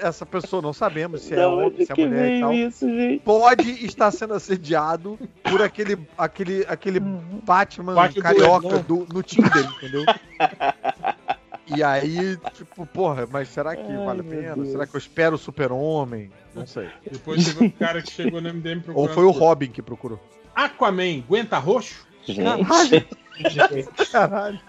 essa 0.00 0.24
pessoa, 0.24 0.62
não 0.62 0.72
sabemos 0.72 1.22
se 1.22 1.34
é 1.34 1.46
homem, 1.46 1.84
se 1.84 1.92
é 1.92 1.94
mulher 2.06 2.36
e 2.36 2.40
tal, 2.40 2.52
isso, 2.52 2.86
pode 3.24 3.84
estar 3.84 4.10
sendo 4.10 4.34
assediado 4.34 5.18
por 5.42 5.62
aquele, 5.62 5.98
aquele, 6.16 6.64
aquele 6.68 7.00
Batman, 7.00 7.94
Batman 7.94 8.22
carioca 8.22 8.78
do, 8.80 9.06
no 9.12 9.22
Tinder, 9.22 9.64
entendeu? 9.76 10.04
E 11.66 11.82
aí, 11.82 12.36
tipo, 12.54 12.86
porra, 12.86 13.26
mas 13.30 13.48
será 13.48 13.74
que 13.74 13.82
Ai, 13.82 14.04
vale 14.04 14.20
a 14.20 14.24
pena? 14.24 14.64
Será 14.66 14.86
que 14.86 14.94
eu 14.94 14.98
espero 14.98 15.34
o 15.34 15.38
super-homem? 15.38 16.30
Não 16.54 16.66
sei. 16.66 16.88
Depois 17.10 17.44
teve 17.44 17.64
um 17.64 17.70
cara 17.70 18.00
que 18.00 18.10
chegou 18.10 18.40
no 18.40 18.52
MDM 18.52 18.80
procurando. 18.80 19.08
Ou 19.08 19.14
foi 19.14 19.24
o 19.24 19.30
Robin 19.30 19.68
que 19.68 19.82
procurou. 19.82 20.20
Aquaman, 20.54 21.18
aguenta 21.18 21.58
roxo? 21.58 22.06
Caralho. 22.26 23.06
Caralho. 24.10 24.60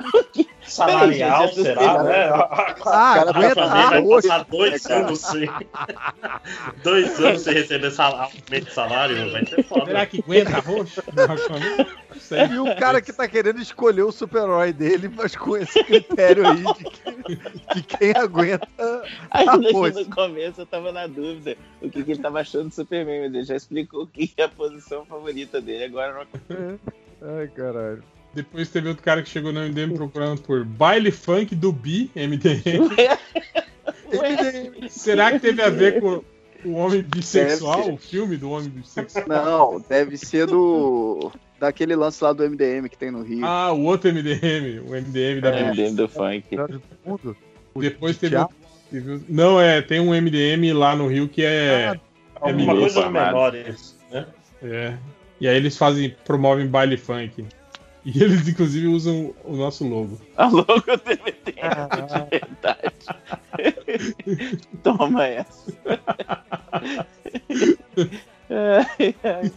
Salarial, 0.68 1.48
será, 1.50 2.04
né? 2.04 2.30
Ah, 2.86 3.22
aguenta 3.22 4.00
roxo. 4.00 4.28
Passar 4.28 4.46
dois 4.46 4.86
anos 4.88 5.20
sem. 5.22 5.50
dois 6.84 7.20
anos 7.20 7.42
sem 7.42 7.54
receber 7.54 7.92
salário, 7.92 8.36
aumento 8.46 8.66
de 8.66 8.74
salário, 8.74 9.32
vai 9.32 9.46
ser 9.46 9.64
foda. 9.64 9.86
Será 9.86 10.06
que 10.06 10.20
aguenta 10.20 10.60
roxo? 10.60 11.02
E 12.52 12.60
o 12.60 12.76
cara 12.76 13.02
que 13.02 13.14
tá 13.14 13.28
querendo 13.28 13.62
escolher 13.62 14.04
o 14.04 14.12
super-herói 14.12 14.74
dele, 14.74 15.10
mas 15.10 15.36
com 15.36 15.56
esse 15.56 15.82
critério 15.84 16.46
aí 16.46 16.64
de 16.64 16.84
que 16.84 17.76
de 17.76 17.84
quem 17.84 18.12
aguenta. 18.16 18.68
Ainda 19.32 19.70
que 19.70 20.04
no 20.04 20.16
começo 20.16 20.62
eu 20.62 20.66
tava 20.66 20.92
na 20.92 21.08
dúvida 21.08 21.56
o 21.82 21.90
que, 21.90 22.04
que 22.04 22.12
ele 22.12 22.22
tava 22.22 22.42
achando 22.42 22.70
do 22.70 22.74
Superman, 22.74 23.22
mas 23.22 23.34
ele 23.34 23.44
já 23.44 23.56
explicou 23.56 24.04
o 24.04 24.08
que 24.08 24.34
é 24.38 24.44
a 24.44 24.50
posição 24.50 25.06
favorita 25.06 25.62
dele. 25.62 25.86
Agora 25.86 26.28
não. 26.50 26.80
Ai, 27.22 27.48
caralho. 27.48 28.04
Depois 28.38 28.70
teve 28.70 28.88
outro 28.88 29.04
cara 29.04 29.24
que 29.24 29.30
chegou 29.30 29.52
no 29.52 29.60
MDM 29.60 29.96
procurando 29.96 30.40
por 30.44 30.64
baile 30.64 31.10
funk 31.10 31.56
do 31.56 31.72
Bi 31.72 32.12
MDM. 32.16 32.88
Será 34.92 35.32
que 35.32 35.40
teve 35.40 35.60
a 35.60 35.72
ver 35.72 36.00
com 36.00 36.22
o 36.64 36.74
homem 36.74 37.02
bissexual? 37.02 37.94
O 37.94 37.98
filme 37.98 38.38
do 38.38 38.52
homem 38.52 38.70
bissexual? 38.70 39.26
Não, 39.28 39.84
deve 39.90 40.18
ser 40.18 40.46
do. 40.46 41.32
Daquele 41.60 41.96
lance 41.96 42.24
lá 42.24 42.32
do 42.32 42.48
MDM 42.48 42.88
que 42.88 42.96
tem 42.96 43.10
no 43.10 43.24
Rio. 43.24 43.44
Ah, 43.44 43.74
o 43.74 43.86
outro 43.86 44.14
MDM. 44.14 44.82
O 44.88 44.92
MDM 44.92 45.42
da 45.42 45.50
é, 45.50 45.72
MDM 45.72 45.96
do 45.96 46.08
funk. 46.08 46.46
Depois 47.76 48.18
teve, 48.18 48.36
teve, 48.92 49.22
Não, 49.28 49.60
é, 49.60 49.82
tem 49.82 50.00
um 50.00 50.14
MDM 50.14 50.74
lá 50.74 50.96
no 50.96 51.08
Rio 51.08 51.28
que 51.28 51.44
é. 51.44 51.88
Ah, 51.88 51.96
é 51.96 52.00
alguma 52.52 52.76
coisa 52.76 53.10
menores, 53.10 53.98
né? 54.12 54.28
É. 54.62 54.94
E 55.42 55.48
aí 55.48 55.58
eles 55.58 55.76
fazem, 55.76 56.16
promovem 56.24 56.68
baile 56.68 56.98
funk. 56.98 57.44
E 58.08 58.24
eles, 58.24 58.48
inclusive, 58.48 58.88
usam 58.88 59.36
o 59.44 59.58
nosso 59.58 59.86
logo. 59.86 60.18
A 60.38 60.48
logo 60.48 60.66
do 60.66 61.12
MDM, 61.12 61.60
ah. 61.62 61.90
de 62.08 62.40
verdade. 62.40 62.96
Toma 64.82 65.26
essa. 65.26 65.74
ai, 68.50 69.14
ai. 69.26 69.52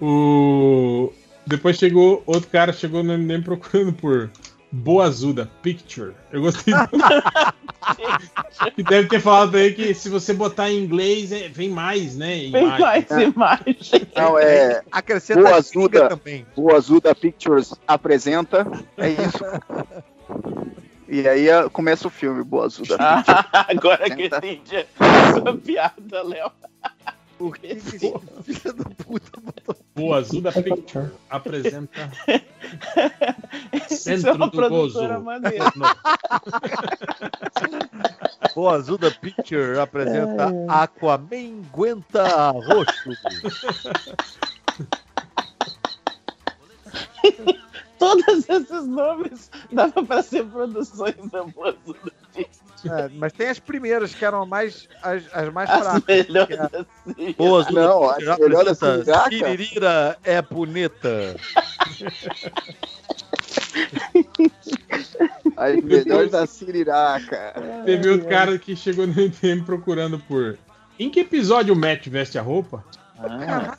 O... 0.00 1.12
Depois 1.48 1.78
chegou, 1.78 2.22
outro 2.26 2.48
cara 2.48 2.72
chegou 2.72 3.02
no 3.02 3.18
MDM 3.18 3.42
procurando 3.42 3.92
por 3.92 4.30
Boa 4.72 5.06
Azuda 5.06 5.50
Picture. 5.62 6.14
Eu 6.30 6.42
gostei 6.42 6.72
do... 6.74 6.88
que 8.74 8.82
deve 8.88 9.08
ter 9.08 9.20
falado 9.20 9.56
aí 9.56 9.72
que 9.74 9.92
se 9.94 10.08
você 10.08 10.32
botar 10.32 10.70
em 10.70 10.84
inglês, 10.84 11.32
é, 11.32 11.48
vem 11.48 11.68
mais, 11.68 12.16
né? 12.16 12.48
Vem 12.50 12.66
mais 12.66 13.10
é. 13.10 13.22
imagem. 13.22 14.08
Não, 14.14 14.38
é. 14.38 14.82
Acrescenta 14.92 15.40
Boa 15.40 15.56
Azuda 15.56 16.08
também. 16.08 16.46
Boa 16.54 16.76
Azuda 16.76 17.14
Pictures 17.14 17.74
apresenta. 17.86 18.66
É 18.96 19.08
isso. 19.10 19.44
E 21.12 21.28
aí 21.28 21.48
começa 21.72 22.06
o 22.06 22.10
filme, 22.10 22.44
Boa 22.44 22.66
Azuda. 22.66 22.96
Ah, 23.00 23.66
agora 23.68 24.08
que 24.08 24.22
eu 24.22 24.26
entendi 24.26 24.86
a 25.00 25.32
sua 25.34 25.56
piada, 25.56 26.22
Léo. 26.22 26.52
Por 27.40 27.56
que 27.56 27.74
filho 27.80 28.74
da 28.74 28.84
puta 29.02 29.40
botou. 29.40 29.76
Boa 29.96 30.18
Azul 30.20 30.42
da 30.42 30.52
Picture 30.52 31.10
apresenta. 31.30 32.12
Centro 33.88 34.36
do 34.36 34.68
Gozo. 34.68 35.00
Boa 38.54 38.74
Azul 38.74 38.98
da 38.98 39.10
Picture 39.10 39.80
apresenta 39.80 40.50
é. 40.50 40.66
Aquaman 40.68 41.62
Guenta 41.74 42.50
Roxo. 42.50 43.10
Todos 47.98 48.48
esses 48.50 48.86
nomes 48.86 49.50
dava 49.72 50.04
para 50.04 50.22
ser 50.22 50.44
produções 50.44 51.16
da 51.30 51.42
Boa 51.44 51.70
Azul 51.70 51.96
da 52.04 52.10
Picture. 52.34 52.69
É, 52.88 53.08
mas 53.14 53.32
tem 53.32 53.48
as 53.48 53.58
primeiras 53.58 54.14
que 54.14 54.24
eram 54.24 54.46
mais, 54.46 54.88
as, 55.02 55.22
as 55.32 55.52
mais 55.52 55.68
as 55.68 55.80
fracas. 55.80 56.02
Melhores 56.06 56.58
é... 56.58 56.62
assim. 56.62 57.34
Boas, 57.36 57.70
não, 57.70 58.08
as 58.08 58.38
melhores 58.38 58.82
assim. 58.82 59.04
Siririra 59.28 60.16
é 60.24 60.40
bonita. 60.40 61.36
As 65.56 65.76
melhores 65.82 66.30
da 66.30 66.46
Siriraca. 66.46 67.54
Teve 67.84 68.08
outro 68.08 68.28
cara 68.28 68.58
que 68.58 68.74
chegou 68.74 69.06
no 69.06 69.12
MTM 69.12 69.62
procurando 69.62 70.18
por. 70.18 70.58
Em 70.98 71.10
que 71.10 71.20
episódio 71.20 71.74
o 71.74 71.76
Matt 71.76 72.06
veste 72.08 72.38
a 72.38 72.42
roupa? 72.42 72.84
Ah. 73.18 73.76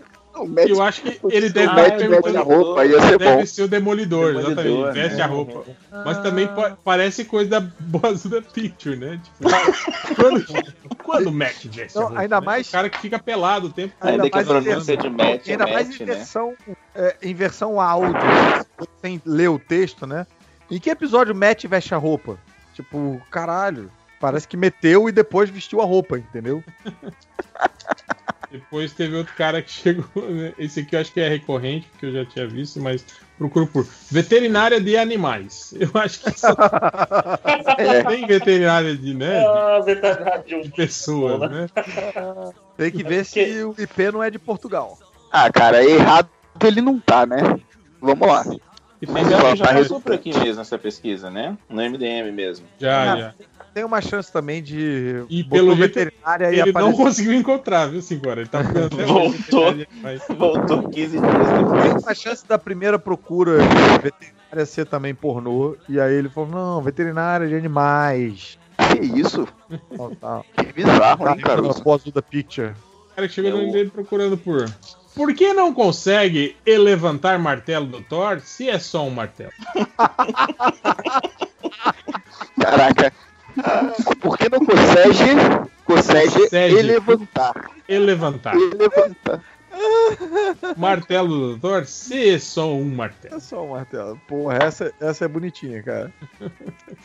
Matt, 0.47 0.69
eu 0.69 0.81
acho 0.81 1.01
que 1.01 1.19
ele 1.29 1.49
deve 1.49 1.71
estar 1.71 2.39
a 2.39 2.43
roupa, 2.43 2.85
ia 2.85 3.01
ser 3.01 3.17
deve 3.17 3.37
bom. 3.37 3.45
ser 3.45 3.63
o 3.63 3.67
Demolidor, 3.67 4.33
Demolidor 4.33 4.51
exatamente. 4.51 4.97
Né? 4.97 5.03
Veste 5.03 5.21
a 5.21 5.25
roupa. 5.25 5.63
Ah. 5.91 6.03
Mas 6.05 6.17
também 6.19 6.49
parece 6.83 7.25
coisa 7.25 7.49
da 7.49 7.59
Boas 7.59 8.25
da 8.25 8.41
Picture, 8.41 8.95
né? 8.95 9.19
Tipo, 9.23 9.49
quando, 10.15 10.45
quando 11.03 11.27
o 11.27 11.31
Matt 11.31 11.65
veste 11.65 11.95
Não, 11.95 12.03
a 12.03 12.07
roupa, 12.07 12.21
ainda 12.21 12.39
né? 12.39 12.45
mais 12.45 12.67
o 12.67 12.71
cara 12.71 12.89
que 12.89 12.99
fica 12.99 13.19
pelado 13.19 13.67
o 13.67 13.69
tempo 13.71 13.93
Ainda, 14.01 14.23
ainda 14.23 14.35
mais 14.35 14.47
pronúncia 14.47 14.97
de 14.97 15.09
Matt 15.09 15.49
Ainda 15.49 15.67
mais 15.67 15.87
em 15.89 16.05
né? 16.05 16.15
versão, 16.15 16.55
é, 16.95 17.15
em 17.21 17.33
versão 17.33 17.79
áudio, 17.79 18.21
sem 19.01 19.21
ler 19.25 19.49
o 19.49 19.59
texto, 19.59 20.07
né? 20.07 20.25
Em 20.69 20.79
que 20.79 20.89
episódio 20.89 21.33
o 21.33 21.37
Matt 21.37 21.65
veste 21.65 21.93
a 21.93 21.97
roupa? 21.97 22.37
Tipo, 22.73 23.21
caralho. 23.29 23.91
Parece 24.19 24.47
que 24.47 24.55
meteu 24.55 25.09
e 25.09 25.11
depois 25.11 25.49
vestiu 25.49 25.81
a 25.81 25.85
roupa, 25.85 26.17
entendeu? 26.17 26.63
Depois 28.51 28.91
teve 28.91 29.15
outro 29.15 29.33
cara 29.35 29.61
que 29.61 29.71
chegou. 29.71 30.29
Né? 30.29 30.53
Esse 30.57 30.81
aqui 30.81 30.95
eu 30.95 30.99
acho 30.99 31.13
que 31.13 31.19
é 31.19 31.29
recorrente, 31.29 31.87
porque 31.89 32.05
eu 32.05 32.11
já 32.11 32.25
tinha 32.25 32.47
visto, 32.47 32.81
mas 32.81 33.05
procuro 33.37 33.65
por 33.67 33.87
veterinária 34.09 34.79
de 34.79 34.97
animais. 34.97 35.73
Eu 35.79 35.89
acho 35.95 36.21
que 36.21 36.39
só... 36.39 36.49
é. 37.77 38.03
tem 38.03 38.27
veterinária 38.27 38.95
de, 38.95 39.13
né? 39.13 39.43
Ah, 39.45 39.79
veterinária 39.79 40.43
de, 40.45 40.63
de 40.63 40.69
pessoas, 40.69 41.49
né? 41.49 41.67
Tem 42.77 42.91
que 42.91 43.03
ver 43.03 43.25
se 43.25 43.63
o 43.63 43.75
IP 43.77 44.11
não 44.11 44.23
é 44.23 44.31
de 44.31 44.39
Portugal. 44.39 44.97
Ah, 45.31 45.51
cara, 45.51 45.83
errado 45.83 46.29
ele 46.63 46.81
não 46.81 46.99
tá, 46.99 47.25
né? 47.25 47.37
Vamos 47.99 48.27
lá. 48.27 48.43
Mas 49.07 49.31
ela 49.31 49.55
já 49.55 49.73
passou 49.73 49.99
por 49.99 50.13
aqui 50.13 50.37
mesmo 50.37 50.61
essa 50.61 50.77
pesquisa, 50.77 51.29
né? 51.29 51.57
No 51.69 51.81
MDM 51.81 52.31
mesmo. 52.31 52.65
Já, 52.79 53.13
ah, 53.13 53.17
já 53.17 53.33
tem 53.73 53.83
uma 53.83 54.01
chance 54.01 54.31
também 54.31 54.61
de. 54.61 55.25
E 55.29 55.43
pelo 55.43 55.75
veterinária 55.75 56.47
ele 56.47 56.61
aparecer... 56.61 56.79
não 56.79 56.93
conseguiu 56.93 57.33
encontrar, 57.33 57.87
viu, 57.87 58.01
senhora? 58.01 58.41
Ele 58.41 58.49
tá 58.49 58.61
Voltou. 59.07 59.73
Voltou 60.37 60.89
15 60.89 61.19
dias 61.19 61.21
depois. 61.21 61.83
Tem 61.83 61.91
uma 62.03 62.13
chance 62.13 62.47
da 62.47 62.57
primeira 62.57 62.99
procura 62.99 63.59
de 63.59 64.01
veterinária 64.01 64.65
ser 64.65 64.85
também 64.85 65.15
pornô. 65.15 65.75
E 65.87 65.99
aí 65.99 66.13
ele 66.13 66.29
falou: 66.29 66.49
não, 66.49 66.81
veterinária 66.81 67.47
de 67.47 67.55
animais. 67.55 68.57
Que 68.77 68.99
isso? 69.19 69.47
Que 70.57 70.73
bizarro, 70.73 71.29
hein, 71.29 71.37
cara? 71.37 71.61
Após 71.69 72.03
da 72.03 72.21
picture. 72.21 72.73
O 73.11 73.15
cara 73.15 73.27
que 73.27 73.33
chegou 73.33 73.51
no 73.51 73.71
dele 73.71 73.89
procurando 73.89 74.37
por. 74.37 74.69
Por 75.13 75.33
que 75.33 75.53
não 75.53 75.73
consegue 75.73 76.55
levantar 76.65 77.37
martelo 77.37 77.85
do 77.85 78.01
Thor 78.01 78.39
se 78.39 78.69
é 78.69 78.79
só 78.79 79.05
um 79.05 79.09
martelo? 79.09 79.51
Caraca. 82.59 83.11
Por 84.21 84.37
que 84.37 84.49
não 84.49 84.59
consegue, 84.65 85.69
consegue, 85.85 86.33
consegue 86.33 86.77
elevantar? 86.77 87.71
Elevantar. 87.87 88.55
Elevantar. 88.55 89.41
martelo 90.77 91.27
do 91.27 91.57
doutor? 91.57 91.85
Se 91.85 92.35
é 92.35 92.39
só 92.39 92.73
um 92.73 92.93
martelo. 92.93 93.35
É 93.35 93.39
só 93.39 93.63
um 93.63 93.71
martelo. 93.71 94.19
Porra, 94.27 94.57
essa, 94.57 94.93
essa 94.99 95.25
é 95.25 95.27
bonitinha, 95.27 95.81
cara. 95.81 96.13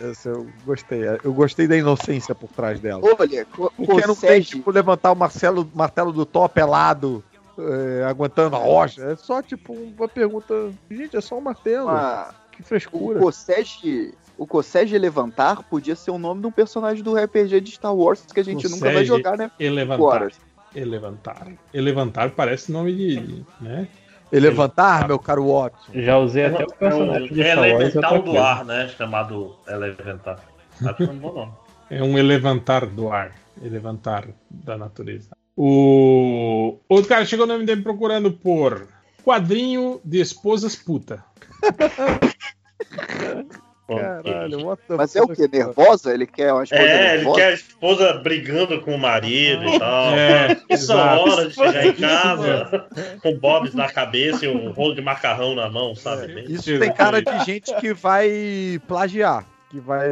Essa 0.00 0.30
eu 0.30 0.46
gostei. 0.64 1.02
Eu 1.22 1.32
gostei 1.32 1.66
da 1.66 1.76
inocência 1.76 2.34
por 2.34 2.48
trás 2.50 2.80
dela. 2.80 3.00
Olha, 3.02 3.44
co 3.44 3.72
Porque 3.76 3.92
consegue... 3.92 4.06
não 4.06 4.16
tem, 4.16 4.40
tipo, 4.42 4.70
levantar 4.70 5.12
o 5.12 5.16
Marcelo, 5.16 5.70
martelo 5.74 6.12
do 6.12 6.26
Thor 6.26 6.48
pelado. 6.48 7.22
É, 7.58 8.04
aguentando 8.04 8.54
a 8.54 8.58
rocha. 8.58 9.02
É 9.02 9.16
só 9.16 9.40
tipo 9.40 9.72
uma 9.72 10.06
pergunta. 10.06 10.70
Gente, 10.90 11.16
é 11.16 11.20
só 11.20 11.38
um 11.38 11.40
martelo. 11.40 11.88
Uma... 11.88 12.34
Que 12.52 12.62
frescura. 12.62 13.18
O 13.18 13.22
Consegue 13.22 14.14
o 14.38 14.47
Kosege 14.47 14.99
Levantar 14.99 15.62
podia 15.65 15.97
ser 15.97 16.10
o 16.10 16.19
nome 16.19 16.40
de 16.40 16.47
um 16.47 16.52
personagem 16.52 17.02
do 17.02 17.17
RPG 17.17 17.60
de 17.60 17.72
Star 17.72 17.94
Wars 17.94 18.24
que 18.26 18.40
a 18.40 18.44
gente 18.44 18.62
Kosege 18.62 18.74
nunca 18.74 18.92
vai 18.92 19.04
jogar, 19.04 19.36
né? 19.36 19.51
Elevantar. 19.58 20.33
Elevantar. 20.74 21.49
Elevantar 21.72 22.31
parece 22.31 22.70
nome 22.70 22.94
de. 22.94 23.44
Né? 23.60 23.88
Elevantar, 24.31 25.06
meu 25.06 25.19
caro 25.19 25.47
Watson. 25.47 25.92
Já 25.94 26.19
usei 26.19 26.47
até 26.47 26.65
o 26.65 26.67
personagem. 26.67 27.40
É 27.40 27.52
elemental 27.52 28.22
do 28.22 28.38
ar, 28.38 28.65
né? 28.65 28.88
Chamado 28.88 29.56
Elevantar. 29.67 30.40
Acho 30.85 30.94
que 30.94 31.02
é 31.04 31.10
um 31.10 31.19
bom 31.19 31.33
nome. 31.33 31.52
É 31.88 32.02
um 32.02 32.19
elevantar 32.19 32.86
do 32.86 33.10
ar. 33.10 33.33
Elevantar 33.62 34.28
da 34.51 34.76
natureza. 34.76 35.31
O 35.56 36.78
outro 36.88 37.08
cara 37.08 37.24
chegou 37.24 37.47
no 37.47 37.58
MDM 37.58 37.83
procurando 37.83 38.31
por 38.31 38.88
quadrinho 39.24 40.01
de 40.04 40.20
esposas 40.20 40.76
puta. 40.76 41.24
Caralho, 43.88 44.67
what 44.67 44.83
the 44.88 44.97
Mas 44.97 45.15
é 45.15 45.22
o 45.22 45.28
que? 45.28 45.47
Nervosa? 45.47 46.12
Ele 46.12 46.26
quer 46.26 46.52
uma 46.52 46.65
esposa 46.65 46.83
É, 46.83 47.17
nervosa? 47.17 47.28
ele 47.28 47.35
quer 47.35 47.47
a 47.47 47.52
esposa 47.54 48.12
brigando 48.15 48.81
com 48.81 48.94
o 48.94 48.99
marido 48.99 49.65
e 49.65 49.78
tal. 49.78 50.15
É, 50.15 50.56
Isso 50.69 50.92
é 50.92 50.97
hora 50.97 51.49
de 51.49 51.54
chegar 51.54 51.86
em 51.86 51.92
casa 51.92 52.88
com 53.22 53.38
bobs 53.38 53.74
na 53.74 53.88
cabeça 53.88 54.44
e 54.44 54.49
um 54.49 54.72
rolo 54.72 54.94
de 54.94 55.01
macarrão 55.01 55.54
na 55.54 55.70
mão, 55.70 55.94
sabe? 55.94 56.40
É, 56.40 56.44
isso 56.51 56.78
tem 56.78 56.92
cara 56.92 57.22
de 57.22 57.44
gente 57.44 57.72
que 57.76 57.94
vai 57.94 58.81
plagiar, 58.88 59.47
que 59.70 59.78
vai 59.78 60.08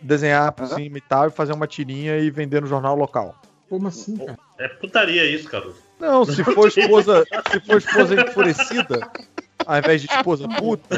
desenhar 0.00 0.52
por 0.52 0.68
uhum. 0.68 0.74
cima 0.76 0.98
e 0.98 1.00
tal, 1.00 1.26
e 1.26 1.30
fazer 1.30 1.52
uma 1.52 1.66
tirinha 1.66 2.18
e 2.18 2.30
vender 2.30 2.60
no 2.60 2.68
jornal 2.68 2.94
local. 2.94 3.34
Como 3.68 3.88
assim, 3.88 4.16
cara? 4.16 4.38
É 4.58 4.68
putaria 4.68 5.24
isso, 5.24 5.48
cara. 5.48 5.66
Não, 5.98 6.24
se 6.24 6.44
for 6.44 6.68
esposa, 6.76 7.24
se 7.50 7.60
for 7.60 7.78
esposa 7.78 8.14
enfurecida, 8.14 9.10
ao 9.66 9.78
invés 9.78 10.00
de 10.00 10.08
esposa 10.08 10.48
puta. 10.58 10.96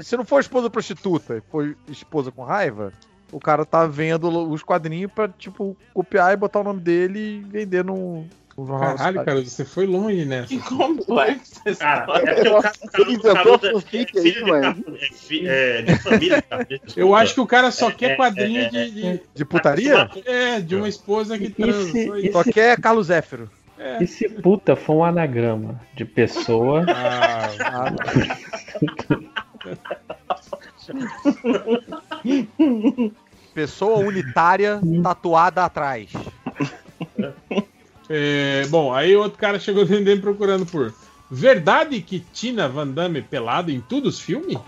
Se 0.00 0.16
não 0.16 0.24
for 0.24 0.40
esposa 0.40 0.68
prostituta, 0.68 1.42
for 1.50 1.76
esposa 1.88 2.30
com 2.30 2.42
raiva, 2.42 2.92
o 3.32 3.38
cara 3.38 3.64
tá 3.64 3.86
vendo 3.86 4.28
os 4.50 4.62
quadrinhos 4.62 5.12
pra, 5.12 5.28
tipo, 5.28 5.76
copiar 5.94 6.32
e 6.32 6.36
botar 6.36 6.60
o 6.60 6.64
nome 6.64 6.80
dele 6.80 7.18
e 7.18 7.40
vender 7.40 7.84
no. 7.84 8.26
Caralho, 8.78 9.24
cara, 9.24 9.42
você 9.42 9.64
foi 9.64 9.86
longe 9.86 10.24
nessa. 10.26 10.48
Que 10.48 10.58
complexo. 10.58 11.62
Cara, 11.78 12.18
é 12.18 12.34
porque 12.34 12.48
o 12.48 12.60
cara, 12.60 12.74
o 12.82 12.88
cara, 13.22 13.52
o 13.76 13.82
cara, 14.42 14.76
é, 15.46 15.82
de 15.82 15.98
família. 15.98 16.44
Eu 16.94 17.14
acho 17.14 17.34
que 17.34 17.40
o 17.40 17.46
cara 17.46 17.70
só 17.70 17.90
quer 17.90 18.16
quadrinho 18.18 18.70
de, 18.70 18.90
de, 18.90 19.22
de 19.34 19.44
putaria? 19.46 20.10
É, 20.26 20.60
de 20.60 20.76
uma 20.76 20.88
esposa 20.88 21.38
que 21.38 21.48
transa. 21.48 21.90
Só 22.32 22.44
quer 22.44 22.78
Carlos 22.78 23.06
Zéfiro. 23.06 23.48
É. 23.80 24.02
E 24.02 24.06
se 24.06 24.28
puta 24.28 24.76
for 24.76 24.96
um 24.96 25.04
anagrama 25.04 25.80
de 25.94 26.04
pessoa. 26.04 26.84
Ah, 26.86 27.94
pessoa 33.54 34.00
unitária 34.00 34.80
tatuada 35.02 35.64
atrás. 35.64 36.12
É, 38.08 38.66
bom, 38.66 38.92
aí 38.92 39.16
outro 39.16 39.38
cara 39.38 39.58
chegou 39.58 39.86
dentro 39.86 40.20
procurando 40.20 40.66
por. 40.66 40.92
Verdade 41.30 42.02
que 42.02 42.18
Tina 42.18 42.68
Van 42.68 42.88
Damme 42.88 43.22
pelado 43.22 43.70
em 43.70 43.80
todos 43.80 44.16
os 44.16 44.20
filmes? 44.20 44.58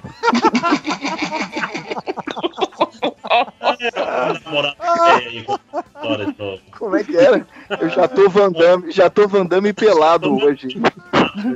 Como 6.79 6.97
é 6.97 7.03
que 7.03 7.17
era? 7.17 7.45
Eu 7.81 7.89
já 7.89 8.07
tô 8.07 8.29
Van 8.29 8.53
Damme, 8.53 8.93
já 8.93 9.11
tô 9.11 9.27
Van 9.27 9.45
Damme 9.45 9.73
pelado 9.73 10.37
hoje. 10.37 10.81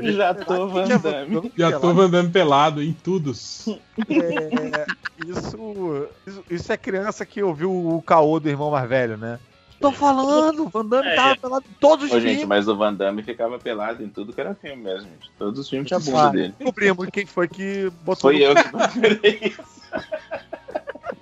Já 0.02 0.34
tô 0.34 0.66
Van 0.68 0.88
Damme. 0.88 1.52
Já 1.56 1.78
tô 1.78 1.94
Van 1.94 2.10
Damme 2.10 2.30
pelado 2.30 2.82
em 2.82 2.92
todos. 2.92 3.68
É, 4.08 4.86
isso, 5.24 6.08
isso, 6.26 6.44
isso 6.50 6.72
é 6.72 6.76
criança 6.76 7.24
que 7.24 7.42
ouviu 7.42 7.70
o 7.70 8.02
caô 8.02 8.40
do 8.40 8.48
irmão 8.48 8.70
mais 8.70 8.88
velho, 8.88 9.16
né? 9.16 9.38
Tô 9.80 9.92
falando, 9.92 10.68
Van 10.68 10.84
Damme 10.84 11.08
é, 11.08 11.14
tava 11.14 11.36
pelado 11.36 11.64
em 11.68 11.74
todos 11.80 12.06
os 12.06 12.10
Ô, 12.10 12.14
filmes. 12.14 12.32
Gente, 12.32 12.46
mas 12.46 12.66
o 12.66 12.76
Van 12.76 12.94
Damme 12.94 13.22
ficava 13.22 13.58
pelado 13.58 14.02
em 14.02 14.08
tudo 14.08 14.32
que 14.32 14.40
era 14.40 14.54
filme 14.54 14.82
mesmo, 14.82 15.08
gente. 15.10 15.30
Todos 15.38 15.60
os 15.60 15.68
filmes 15.68 15.88
tinha 15.88 16.00
bunda 16.00 16.30
dele. 16.30 16.54
Descobrimos 16.58 17.08
quem 17.10 17.26
foi 17.26 17.48
que 17.48 17.90
botou. 18.02 18.30
Foi 18.30 18.38
no... 18.38 18.44
eu 18.44 18.54
que 18.54 18.68
procurei 18.70 19.38
isso. 19.42 19.76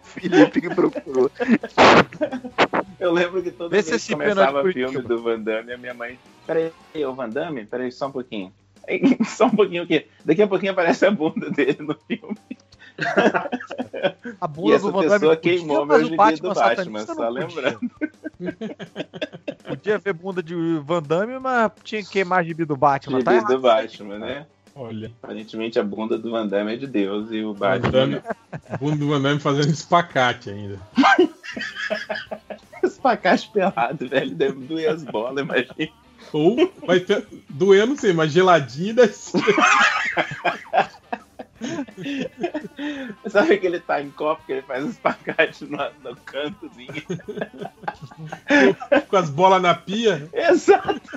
Felipe 0.03 0.61
que 0.61 0.75
procurou. 0.75 1.31
Eu 3.01 3.13
lembro 3.13 3.43
que 3.43 3.51
toda 3.51 3.71
Vê 3.71 3.83
vez 3.83 4.07
que 4.07 4.13
começava 4.13 4.63
filme 4.73 5.03
do 5.03 5.23
Van 5.23 5.41
Damme, 5.41 5.73
a 5.73 5.77
minha 5.77 5.95
mãe. 5.95 6.19
Peraí, 6.47 6.73
o 7.05 7.13
Van 7.13 7.29
Damme? 7.29 7.67
Peraí, 7.67 7.91
só 7.91 8.07
um 8.07 8.13
pouquinho. 8.13 8.53
Só 9.27 9.47
um 9.47 9.51
pouquinho 9.51 9.85
o 9.85 9.87
quê? 9.87 10.07
Daqui 10.25 10.43
a 10.43 10.47
pouquinho 10.47 10.73
aparece 10.73 11.07
a 11.07 11.11
bunda 11.11 11.51
dele 11.51 11.79
no 11.81 11.97
filme. 12.07 12.37
A 14.41 14.47
bunda 14.49 14.79
do 14.79 14.93
Van 14.93 15.07
Damme 15.07 15.37
queimou 15.37 15.85
meu 15.85 16.05
gibi 16.05 16.37
do 16.41 16.55
Batman, 16.55 17.07
só 17.07 17.29
lembrando. 17.29 17.91
Podia 19.67 19.99
ver 19.99 20.13
bunda 20.13 20.43
de 20.43 20.55
Van 20.85 21.03
Damme, 21.03 21.39
mas 21.39 21.73
tinha 21.83 22.03
que 22.03 22.11
queimar 22.11 22.45
gibi 22.45 22.65
do 22.65 22.77
Batman. 22.77 23.19
Gibi 23.19 23.25
tá 23.25 23.41
do 23.41 23.61
Batman, 23.61 24.19
né? 24.19 24.47
Olha. 24.77 25.11
Aparentemente 25.23 25.79
a 25.79 25.83
bunda 25.83 26.19
do 26.19 26.31
Van 26.31 26.47
Damme 26.47 26.75
é 26.75 26.77
de 26.77 26.87
Deus 26.87 27.31
e 27.31 27.43
o 27.43 27.55
Batman. 27.55 27.91
Damme, 27.91 28.23
a 28.71 28.77
bunda 28.77 28.97
do 28.97 29.09
Van 29.09 29.21
Damme 29.21 29.41
fazendo 29.41 29.71
espacate 29.71 30.51
ainda. 30.51 30.79
espacate 32.83 33.51
pelado, 33.51 34.09
velho. 34.09 34.35
Deve 34.35 34.67
doer 34.67 34.91
as 34.91 35.03
bolas, 35.05 35.43
imagina. 35.43 36.04
Ou 36.35 36.71
vai 36.85 36.99
ter, 36.99 37.25
doer, 37.49 37.87
não 37.87 37.97
sei, 37.97 38.13
mas 38.13 38.33
geladinho 38.33 38.97
deve 38.97 39.13
ser. 39.13 39.41
Sabe 43.31 43.57
que 43.57 43.69
ele 43.69 43.79
tá 43.79 44.03
em 44.03 44.11
copo, 44.11 44.45
que 44.45 44.51
ele 44.51 44.63
faz 44.63 44.85
os 44.85 44.97
pacates 44.97 45.61
no, 45.61 45.79
no 46.03 46.17
cantozinho. 46.17 47.05
Com 49.09 49.17
as 49.17 49.31
bolas 49.31 49.63
na 49.63 49.77
pia? 49.77 50.29
Exato, 50.33 51.01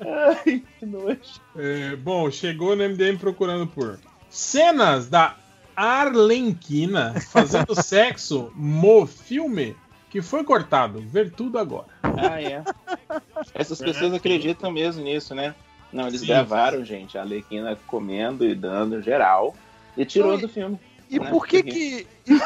Ai, 0.00 0.64
que 0.80 0.84
nojo. 0.84 1.20
É, 1.54 1.94
bom, 1.94 2.28
chegou 2.32 2.74
no 2.74 2.88
MDM 2.88 3.16
procurando 3.16 3.68
por 3.68 4.00
cenas 4.28 5.08
da 5.08 5.36
Arlenquina 5.76 7.14
fazendo 7.30 7.80
sexo 7.80 8.52
no 8.56 9.06
filme 9.06 9.76
que 10.12 10.20
foi 10.20 10.44
cortado. 10.44 11.00
Ver 11.00 11.30
tudo 11.30 11.58
agora. 11.58 11.86
Ah, 12.02 12.40
é. 12.40 12.62
Essas 13.54 13.78
pessoas 13.78 14.12
acreditam 14.12 14.70
mesmo 14.70 15.02
nisso, 15.02 15.34
né? 15.34 15.54
Não, 15.90 16.06
eles 16.06 16.20
Sim. 16.20 16.26
gravaram, 16.26 16.84
gente, 16.84 17.16
a 17.16 17.22
Alequina 17.22 17.78
comendo 17.86 18.46
e 18.46 18.54
dando 18.54 19.00
geral 19.00 19.54
e 19.96 20.04
tirou 20.04 20.36
do 20.36 20.50
filme. 20.50 20.78
E 21.08 21.18
né? 21.18 21.30
por 21.30 21.46
que 21.46 21.62
que. 21.62 22.06
E, 22.26 22.38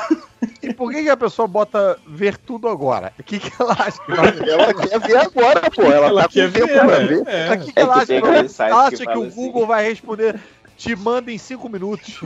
e, 0.63 0.75
por 0.75 0.93
que 0.93 1.03
que 1.03 1.11
a 1.11 1.17
pessoa 1.17 1.49
bota 1.49 1.99
ver 2.07 2.37
tudo 2.37 2.69
agora? 2.69 3.13
O 3.19 3.23
que 3.23 3.41
que 3.41 3.51
ela 3.61 3.73
acha? 3.73 4.01
Que 4.05 4.13
ela 4.51 4.75
quer 4.75 5.01
ver 5.01 5.17
agora, 5.17 5.71
pô. 5.71 5.83
Ela, 5.83 6.07
ela 6.07 6.23
tá 6.23 6.29
quer 6.29 6.49
ver, 6.49 6.69
pra 6.69 6.99
ver. 6.99 7.27
É. 7.27 7.53
O 7.53 7.61
que, 7.61 7.73
que 7.73 7.79
é 7.79 7.83
ela 7.83 8.07
que 8.07 8.15
acha? 8.15 8.65
Ela 8.65 8.87
acha 8.87 8.97
que, 8.97 9.07
que 9.07 9.19
o 9.19 9.25
assim. 9.25 9.35
Google 9.35 9.67
vai 9.67 9.85
responder 9.85 10.41
te 10.77 10.95
manda 10.95 11.33
em 11.33 11.39
5 11.39 11.69
minutos. 11.69 12.21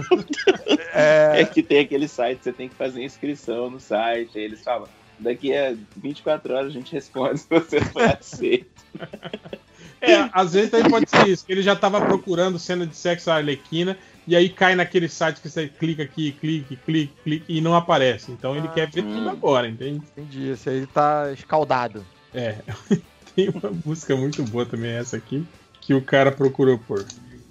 é... 0.93 1.41
é... 1.41 1.45
que 1.45 1.63
tem 1.63 1.81
aquele 1.81 2.09
site, 2.09 2.43
você 2.43 2.53
tem 2.53 2.69
que 2.69 2.75
fazer 2.75 3.03
inscrição 3.03 3.71
no 3.71 3.79
site, 3.79 4.37
aí 4.37 4.45
eles 4.45 4.61
falam, 4.63 4.89
daqui 5.21 5.55
a 5.55 5.75
24 5.97 6.55
horas 6.55 6.67
a 6.67 6.71
gente 6.71 6.93
responde 6.93 7.41
se 7.41 7.47
você 7.49 7.81
foi 7.81 8.05
aceito. 8.05 8.85
É, 10.03 10.31
às 10.33 10.55
vezes 10.55 10.71
também 10.71 10.91
pode 10.91 11.11
ser 11.11 11.29
isso, 11.29 11.45
que 11.45 11.53
ele 11.53 11.63
já 11.63 11.77
tava 11.77 12.01
procurando 12.01 12.59
cena 12.59 12.87
de 12.87 12.97
sexo 12.97 13.31
arlequina 13.31 13.99
e 14.27 14.35
aí 14.35 14.49
cai 14.49 14.75
naquele 14.75 15.09
site 15.09 15.41
que 15.41 15.49
você 15.49 15.69
clica 15.69 16.03
aqui, 16.03 16.33
clique, 16.33 16.77
clique, 16.77 17.13
clique 17.23 17.45
e 17.47 17.61
não 17.61 17.75
aparece. 17.75 18.33
Então 18.33 18.57
ele 18.57 18.69
ah, 18.69 18.71
quer 18.71 18.91
ver 18.91 19.05
hum. 19.05 19.15
tudo 19.15 19.29
agora, 19.29 19.69
entende? 19.69 20.03
Entendi, 20.17 20.49
esse 20.49 20.71
aí 20.71 20.87
tá 20.87 21.31
escaldado. 21.33 22.05
É. 22.33 22.57
Tem 23.37 23.51
uma 23.51 23.71
música 23.85 24.17
muito 24.17 24.43
boa 24.45 24.65
também 24.65 24.93
essa 24.93 25.17
aqui, 25.17 25.45
que 25.81 25.93
o 25.93 26.03
cara 26.03 26.33
procurou 26.33 26.79
por. 26.79 27.05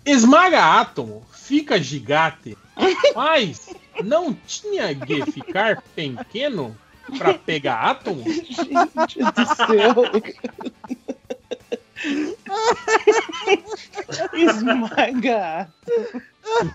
Esmaga 0.06 0.80
átomo, 0.80 1.24
fica 1.32 1.82
gigante, 1.82 2.58
mas 3.16 3.70
não 4.04 4.34
tinha 4.34 4.96
que 4.96 5.32
ficar 5.32 5.84
pequeno 5.96 6.76
pra 7.18 7.34
pegar 7.34 7.76
átomo? 7.76 8.24
Gente 8.26 9.20
do 9.20 9.46
céu. 9.56 9.96
Esmaga. 14.34 15.70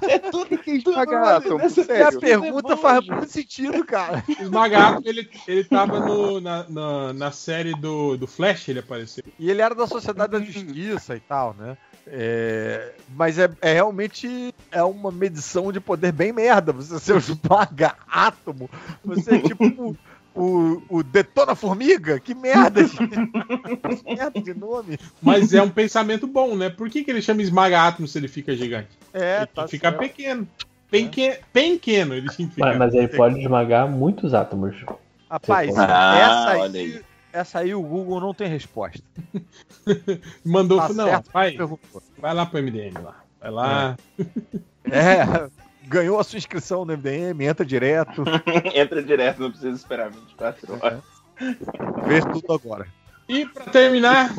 É 0.02 0.18
tudo 0.18 0.58
que 0.58 0.72
esmaga 0.72 1.36
átomo. 1.36 1.60
a 1.60 2.20
pergunta 2.20 2.76
faz 2.76 3.06
muito 3.06 3.30
sentido, 3.30 3.84
cara. 3.84 4.22
Esmaga 4.28 4.78
átomo, 4.78 5.08
ele, 5.08 5.28
ele 5.48 5.64
tava 5.64 6.00
no, 6.00 6.40
na, 6.40 6.68
na, 6.68 7.12
na, 7.12 7.30
série 7.32 7.74
do, 7.74 8.16
do 8.16 8.26
Flash, 8.26 8.68
ele 8.68 8.80
apareceu. 8.80 9.24
E 9.38 9.50
ele 9.50 9.62
era 9.62 9.74
da 9.74 9.86
Sociedade 9.86 10.32
da 10.32 10.40
Justiça 10.40 11.16
e 11.16 11.20
tal, 11.20 11.54
né? 11.58 11.76
É, 12.06 12.92
mas 13.16 13.38
é, 13.38 13.50
é, 13.62 13.72
realmente 13.72 14.54
é 14.70 14.82
uma 14.82 15.10
medição 15.10 15.72
de 15.72 15.80
poder 15.80 16.12
bem 16.12 16.32
merda. 16.32 16.72
Você 16.72 16.98
ser 16.98 17.16
esmaga 17.16 17.94
átomo. 18.06 18.68
Você 19.04 19.36
é 19.36 19.40
tipo 19.40 19.96
o, 20.34 20.82
o 20.88 21.02
Detona 21.02 21.54
Formiga? 21.54 22.18
Que 22.18 22.34
merda 22.34 22.82
de, 22.84 22.96
que 22.96 24.14
merda 24.14 24.40
de 24.40 24.54
nome. 24.54 24.98
Mas 25.22 25.54
é 25.54 25.62
um 25.62 25.70
pensamento 25.70 26.26
bom, 26.26 26.56
né? 26.56 26.68
Por 26.68 26.90
que, 26.90 27.04
que 27.04 27.10
ele 27.10 27.22
chama 27.22 27.42
Esmaga 27.42 27.86
Átomo 27.86 28.08
se 28.08 28.18
ele 28.18 28.28
fica 28.28 28.56
gigante? 28.56 28.88
É, 29.12 29.38
ele 29.38 29.46
tá 29.46 29.68
fica 29.68 29.90
certo. 29.90 30.00
pequeno. 30.00 30.48
Penque... 30.90 31.28
É. 31.28 31.40
Pequeno 31.52 32.14
ele 32.14 32.30
fica. 32.30 32.52
Mas, 32.56 32.76
mas 32.76 32.94
ele 32.94 33.08
pode 33.08 33.40
esmagar 33.40 33.88
muitos 33.88 34.34
átomos. 34.34 34.76
Rapaz, 35.30 35.76
ah, 35.76 36.18
essa, 36.18 36.50
aí, 36.50 36.62
aí, 36.62 37.02
essa 37.32 37.58
aí 37.60 37.74
o 37.74 37.82
Google 37.82 38.20
não 38.20 38.34
tem 38.34 38.48
resposta. 38.48 39.02
Mandou, 40.44 40.78
tá 40.78 40.92
não, 40.92 41.06
certo, 41.06 41.30
vai, 41.32 41.56
vai 42.18 42.34
lá 42.34 42.46
pro 42.46 42.62
MDM 42.62 42.94
lá. 43.02 43.16
Vai 43.40 43.50
lá. 43.50 43.96
É. 44.90 44.98
é 44.98 45.50
ganhou 45.86 46.18
a 46.18 46.24
sua 46.24 46.38
inscrição 46.38 46.84
no 46.84 46.96
MDM, 46.96 47.44
entra 47.44 47.64
direto. 47.64 48.24
entra 48.74 49.02
direto, 49.02 49.40
não 49.40 49.50
precisa 49.50 49.76
esperar 49.76 50.10
24 50.10 50.78
horas. 50.80 51.02
É. 51.40 51.54
Vê 52.06 52.20
tudo 52.20 52.52
agora. 52.52 52.86
E 53.28 53.46
para 53.46 53.64
terminar, 53.64 54.34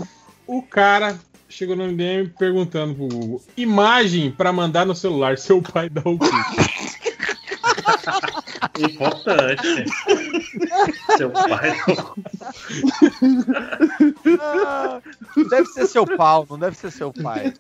o 0.48 0.62
cara 0.62 1.18
chegou 1.50 1.76
no 1.76 1.86
MDM 1.88 2.30
perguntando 2.38 2.96
pro 2.96 3.08
Google: 3.08 3.42
imagem 3.58 4.32
para 4.32 4.54
mandar 4.54 4.86
no 4.86 4.96
celular, 4.96 5.38
seu 5.38 5.62
pai 5.62 5.90
dá 5.90 6.02
o 6.06 6.18
quê? 6.18 6.26
Importante. 8.80 9.86
seu 11.18 11.32
pai. 11.32 11.78
Ah, 14.42 15.02
deve 15.50 15.66
ser 15.68 15.88
seu 15.88 16.06
pau, 16.06 16.46
não 16.50 16.60
deve 16.60 16.78
ser 16.78 16.92
seu 16.92 17.14
pai. 17.14 17.54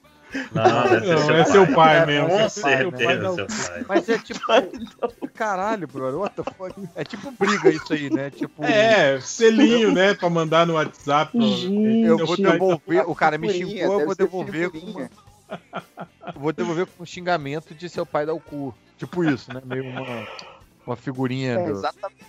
Não, 0.51 1.28
não, 1.28 1.35
é 1.35 1.46
seu 1.46 1.68
pai 1.74 2.00
é, 2.00 2.06
mesmo. 2.06 2.30
Com 2.30 2.50
certeza, 2.50 3.35
seu 3.35 3.48
pai. 3.48 3.85
Mas 3.88 4.10
é 4.10 4.18
tipo. 4.18 4.42
Caralho, 5.34 5.88
brother, 5.88 6.19
what 6.19 6.35
the 6.35 6.44
fuck? 6.44 6.90
É 6.96 7.03
tipo 7.03 7.32
briga 7.32 7.69
isso 7.69 7.94
aí, 7.94 8.10
né? 8.10 8.30
Tipo. 8.30 8.64
É, 8.64 9.19
selinho, 9.22 9.94
né? 9.94 10.14
Pra 10.14 10.30
mandar 10.30 10.66
no 10.66 10.74
WhatsApp. 10.74 11.38
eu 11.38 12.18
vou 12.26 12.38
devolver. 12.38 13.10
O 13.10 13.16
cara 13.16 13.38
me 13.38 13.50
xingou, 13.51 14.00
eu 14.00 14.06
vou 14.06 14.16
devolver 14.16 14.69
com. 14.69 15.08
Vou 16.35 16.51
devolver 16.51 16.88
com 16.88 17.03
um 17.03 17.06
xingamento 17.06 17.76
de 17.76 17.88
seu 17.88 18.03
pai 18.03 18.26
dar 18.26 18.34
o 18.34 18.40
cu. 18.40 18.74
Tipo 18.98 19.24
isso, 19.24 19.53
né? 19.53 19.62
Meio 19.64 19.84
uma, 19.85 20.28
uma 20.88 20.96
figurinha. 20.96 21.51
É, 21.51 21.66
do... 21.66 21.72
exatamente. 21.72 22.26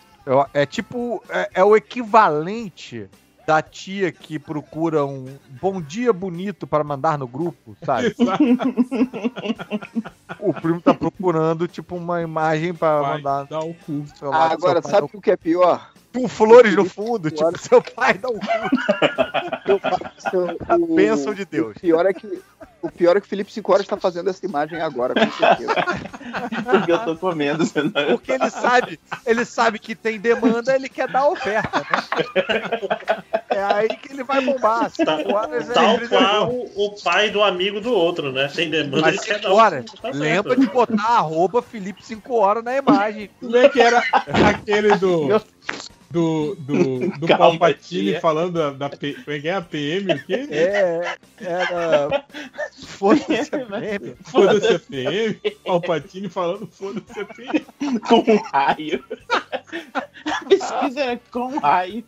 É, 0.53 0.67
tipo. 0.67 1.25
É, 1.31 1.51
é 1.55 1.65
o 1.65 1.75
equivalente 1.75 3.09
da 3.47 3.63
tia 3.63 4.11
que 4.11 4.41
procura 4.41 5.07
um 5.07 5.39
bom 5.63 5.81
dia 5.81 6.13
bonito 6.13 6.67
para 6.67 6.83
mandar 6.83 7.17
no 7.17 7.29
grupo, 7.29 7.77
sabe? 7.85 8.13
o 10.41 10.53
primo 10.53 10.81
tá 10.81 10.93
procurando, 10.93 11.69
tipo, 11.69 11.95
uma 11.95 12.21
imagem 12.21 12.75
para 12.75 13.01
mandar. 13.01 13.45
Dá 13.45 13.61
o 13.61 13.73
cu. 13.73 14.05
Ah, 14.33 14.53
agora, 14.53 14.83
sabe 14.83 15.09
o 15.13 15.21
que 15.21 15.31
é 15.31 15.37
pior? 15.37 15.93
Com 16.17 16.29
flores 16.29 16.75
no 16.75 16.87
fundo, 16.87 17.31
tipo, 17.31 17.59
seu 17.59 17.83
pai 17.83 18.15
dá 18.15 18.29
o 18.29 18.33
cu. 18.33 19.81
A 20.67 20.79
bênção 20.79 21.35
de 21.35 21.45
Deus. 21.45 21.77
O 21.77 21.81
pior 21.81 22.07
é 22.07 22.15
que 22.15 22.43
o 22.81 22.91
pior 22.91 23.17
é 23.17 23.21
que 23.21 23.27
o 23.27 23.29
Felipe 23.29 23.53
Cinco 23.53 23.75
está 23.77 23.97
fazendo 23.97 24.31
essa 24.31 24.47
imagem 24.47 24.81
agora, 24.81 25.13
com 25.15 25.31
certeza. 25.33 25.75
Porque 26.71 26.93
eu 26.93 26.99
tô 27.05 27.17
comendo, 27.17 27.65
senão 27.67 27.91
Porque 27.91 28.33
ele 28.33 28.49
sabe, 28.49 29.01
ele 29.27 29.45
sabe 29.45 29.79
que 29.79 29.95
tem 29.95 30.21
demanda, 30.21 30.75
ele 30.75 30.89
quer 30.89 31.09
dar 31.09 31.27
oferta, 31.27 31.81
né? 31.81 33.25
É 33.49 33.63
aí 33.63 33.89
que 33.89 34.13
ele 34.13 34.23
vai 34.23 34.41
bombar. 34.41 34.91
Tá, 34.93 35.19
tal 35.75 35.99
qual 36.09 36.51
o 36.77 36.95
pai 37.03 37.31
do 37.31 37.43
amigo 37.43 37.81
do 37.81 37.93
outro, 37.93 38.31
né? 38.31 38.49
Tem 38.55 38.71
demanda, 38.71 39.01
Mas 39.01 39.17
ele 39.17 39.25
quer 39.25 39.41
dar 39.41 39.53
hora, 39.53 39.85
tá 40.01 40.11
Lembra 40.11 40.57
de 40.57 40.67
botar 40.67 41.03
arroba 41.03 41.63
Felipe 41.63 42.05
5 42.05 42.35
horas 42.35 42.63
na 42.63 42.77
imagem. 42.77 43.31
Como 43.41 43.57
é 43.57 43.69
que 43.69 43.81
era 43.81 44.03
aquele 44.49 44.95
do 44.97 45.41
do, 46.17 46.55
do, 46.55 47.11
do 47.21 47.27
Palpatine 47.27 48.19
falando 48.21 48.55
da, 48.55 48.71
da 48.71 48.89
P, 48.89 49.15
é 49.27 49.47
é 49.49 49.53
a 49.53 49.61
PM? 49.61 50.15
O 50.15 50.25
quê? 50.25 50.49
É, 50.57 51.17
era. 51.39 52.25
Foda-se 52.87 53.55
a 53.55 53.67
PM. 53.67 54.17
Foda-se 54.25 54.75
a 54.75 54.79
PM. 54.79 55.35
Palpatine 55.65 56.29
falando 56.31 56.67
foda-se 56.69 57.21
a 57.21 57.25
PM. 57.27 57.67
Com 58.01 58.25
um 58.33 58.37
raio. 58.51 59.05
Pesquisa 60.49 61.01
é 61.01 61.21
com 61.31 61.59
raio. 61.59 62.05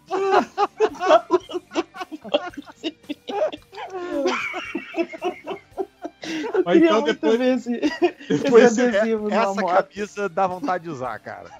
Mas 6.64 6.76
então 6.76 7.02
depois, 7.02 7.40
esse, 7.40 7.80
depois 8.28 8.64
esse 8.64 8.80
adesivo, 8.82 9.30
essa 9.30 9.62
camisa 9.62 10.28
dá 10.28 10.46
vontade 10.46 10.84
de 10.84 10.90
usar, 10.90 11.18
cara. 11.18 11.50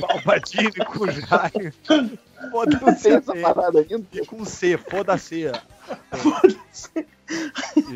Palpatine 0.00 0.72
com 0.72 1.06
Jair. 1.10 1.74
Foda-se 2.50 3.08
essa 3.10 3.34
parada 3.36 3.80
ainda. 3.80 4.06
E 4.12 4.24
com 4.26 4.44
C, 4.44 4.76
foda-se. 4.76 5.50
Foda-se. 6.10 7.06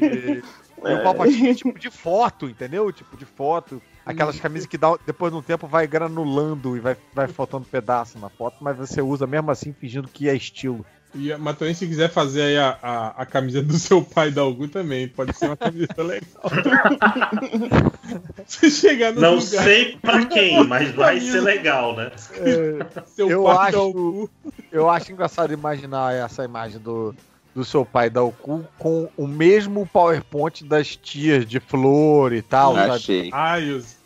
E, 0.01 0.43
e 0.89 0.95
o 0.95 1.03
Palpatine 1.03 1.55
tipo 1.55 1.79
de 1.79 1.91
foto, 1.91 2.49
entendeu? 2.49 2.93
Tipo 2.93 3.17
de 3.17 3.25
foto. 3.25 3.83
Aquelas 4.05 4.39
camisas 4.39 4.69
que 4.69 4.79
dá, 4.79 4.97
depois 5.05 5.33
de 5.33 5.39
um 5.39 5.43
tempo 5.43 5.67
vai 5.67 5.85
granulando 5.87 6.77
e 6.77 6.81
vai, 6.81 6.97
vai 7.13 7.27
faltando 7.27 7.65
pedaço 7.65 8.19
na 8.21 8.29
foto, 8.29 8.59
mas 8.61 8.77
você 8.77 9.03
usa 9.03 9.27
mesmo 9.27 9.51
assim 9.51 9.73
fingindo 9.73 10.07
que 10.07 10.29
é 10.29 10.35
estilo. 10.35 10.87
E, 11.17 11.35
mas 11.39 11.57
também 11.57 11.75
se 11.75 11.87
quiser 11.87 12.11
fazer 12.11 12.43
aí 12.43 12.59
a, 12.59 12.79
a, 12.83 13.23
a 13.23 13.27
camisa 13.27 13.63
do 13.63 13.79
seu 13.79 14.03
pai 14.03 14.31
da 14.31 14.43
Algu 14.43 14.69
também, 14.69 15.09
pode 15.09 15.35
ser 15.37 15.47
uma 15.47 15.57
camiseta 15.57 16.03
legal. 16.03 16.29
Você 18.47 18.71
chegar 18.71 19.13
no 19.13 19.21
Não 19.21 19.35
lugar, 19.37 19.65
sei 19.65 19.97
pra 19.97 20.25
quem, 20.27 20.63
mas 20.65 20.95
vai 20.95 21.21
ser 21.21 21.41
legal, 21.41 21.97
né? 21.97 22.13
É, 22.35 22.87
eu, 23.17 23.49
acho, 23.49 24.29
eu 24.71 24.91
acho 24.91 25.13
engraçado 25.13 25.53
imaginar 25.53 26.15
essa 26.15 26.45
imagem 26.45 26.79
do, 26.79 27.15
do 27.55 27.65
seu 27.65 27.85
pai 27.85 28.11
da 28.11 28.21
Algu 28.21 28.67
com 28.79 29.09
o 29.17 29.27
mesmo 29.27 29.87
PowerPoint 29.87 30.65
das 30.65 30.95
tias 30.97 31.47
de 31.47 31.59
flor 31.59 32.35
e 32.35 32.43
tal. 32.43 32.77
Achei. 32.77 33.31
Ai, 33.33 33.71
os 33.71 33.97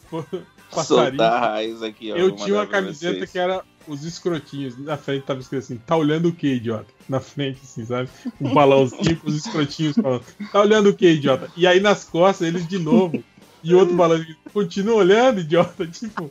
passarinhos. 0.71 1.27
raiz 1.27 1.83
aqui, 1.83 2.13
ó, 2.13 2.17
eu 2.17 2.31
tinha 2.31 2.55
uma 2.55 2.67
camiseta 2.67 3.27
que 3.27 3.39
era 3.39 3.63
os 3.87 4.05
escrotinhos. 4.05 4.79
Na 4.79 4.97
frente 4.97 5.25
tava 5.25 5.41
escrito 5.41 5.65
assim, 5.65 5.77
tá 5.79 5.97
olhando 5.97 6.29
o 6.29 6.33
que, 6.33 6.55
idiota? 6.55 6.93
Na 7.09 7.21
frente, 7.21 7.61
assim, 7.63 7.85
sabe? 7.85 8.09
Um 8.41 8.53
balãozinho 8.53 9.17
com 9.17 9.29
os 9.29 9.37
escrotinhos 9.37 9.97
falando, 9.97 10.25
tá 10.53 10.61
olhando 10.61 10.91
o 10.91 10.95
que, 10.95 11.09
idiota? 11.09 11.51
E 11.57 11.67
aí 11.67 11.81
nas 11.81 12.05
costas, 12.05 12.47
eles 12.47 12.67
de 12.67 12.79
novo. 12.79 13.23
E 13.63 13.75
outro 13.75 13.95
balão 13.95 14.25
continua 14.55 14.97
olhando, 14.97 15.41
idiota. 15.41 15.87
Tipo, 15.87 16.31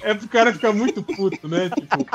é 0.00 0.14
pro 0.14 0.28
cara 0.28 0.52
ficar 0.52 0.72
muito 0.72 1.02
puto, 1.02 1.46
né? 1.46 1.68
Tipo, 1.68 2.06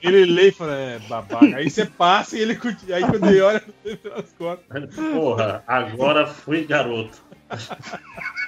ele 0.00 0.24
lê 0.24 0.48
e 0.48 0.52
fala, 0.52 0.74
é, 0.74 0.98
babaca. 1.00 1.56
Aí 1.56 1.68
você 1.68 1.84
passa 1.84 2.36
e 2.36 2.40
ele 2.40 2.56
continua. 2.56 2.96
Aí 2.96 3.02
quando 3.02 3.26
ele 3.26 3.40
olha, 3.40 3.62
nas 3.84 4.32
costas. 4.32 4.94
Porra, 4.94 5.62
agora 5.66 6.26
fui 6.26 6.64
garoto. 6.64 7.22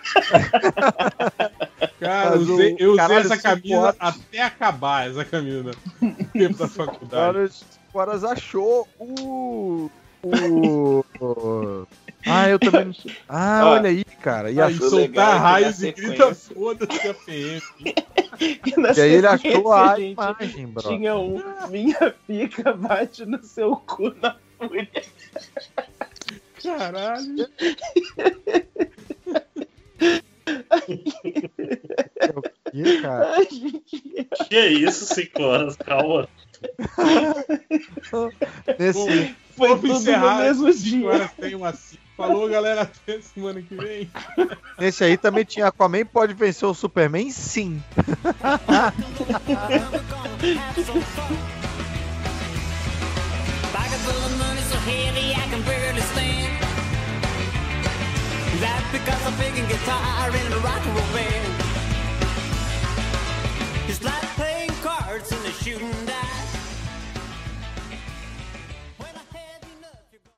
Cara, 2.00 2.36
eu 2.36 2.40
usei, 2.40 2.76
eu 2.78 2.92
usei 2.92 3.16
essa 3.16 3.38
camisa 3.38 3.78
horas... 3.78 3.96
até 3.98 4.42
acabar 4.42 5.08
essa 5.08 5.24
camisa 5.24 5.72
no 6.00 6.14
tempo 6.32 6.58
da 6.58 6.68
faculdade. 6.68 7.38
Horas, 7.38 7.64
horas 7.92 8.24
achou 8.24 8.88
o. 8.98 9.90
O. 10.22 11.04
Ah, 12.26 12.48
eu 12.48 12.58
também 12.58 12.86
não 12.86 12.94
sei. 12.94 13.14
Ah, 13.28 13.60
ah 13.60 13.70
olha 13.70 13.90
aí, 13.90 14.04
cara. 14.04 14.50
E 14.50 14.60
aí, 14.60 14.74
soltar 14.74 15.40
raios 15.40 15.82
e 15.82 15.92
grita 15.92 16.34
foda-se 16.34 17.08
a 17.08 17.14
PM. 17.14 17.62
e, 18.40 18.60
e 18.96 19.00
aí 19.00 19.12
ele 19.12 19.26
achou 19.26 19.72
a 19.72 19.96
gente, 19.96 20.12
imagem, 20.12 20.66
bro. 20.66 20.88
Tinha 20.88 21.16
um. 21.16 21.42
Minha 21.68 22.14
pica 22.26 22.72
bate 22.72 23.26
no 23.26 23.42
seu 23.42 23.76
cu 23.76 24.14
na 24.22 24.36
fúria. 24.58 24.88
Caralho. 26.62 27.48
que, 32.70 33.02
cara? 33.02 33.46
Que 34.48 34.60
isso, 34.60 35.14
5 35.14 35.42
horas, 35.42 35.76
calma. 35.76 36.28
Nesse... 38.78 39.34
Foi 39.56 39.68
tudo 39.78 39.92
encerrar, 39.92 40.38
no 40.38 40.42
mesmo 40.44 40.74
dia. 40.74 41.30
tem 41.40 41.54
uma 41.54 41.72
Falou, 42.16 42.48
galera, 42.48 42.82
até 42.82 43.20
semana 43.20 43.60
que 43.60 43.74
vem. 43.74 44.08
Nesse 44.78 45.02
aí 45.02 45.16
também 45.16 45.44
tinha 45.44 45.66
Aquaman 45.66 46.04
pode 46.04 46.32
vencer 46.32 46.68
o 46.68 46.74
Superman? 46.74 47.28
Sim. 47.30 47.82
that 58.64 58.82
because 58.92 59.20
I'm 59.28 59.36
picking 59.36 59.66
guitar 59.68 60.28
in 60.30 60.52
a 60.52 60.60
rock 60.64 60.80
and 60.86 60.96
roll 60.96 61.12
band? 61.12 61.52
he's 63.86 64.02
like 64.02 64.28
playing 64.38 64.70
cards 64.82 65.30
and 65.32 65.54
shooting 65.54 66.06
down. 66.06 66.23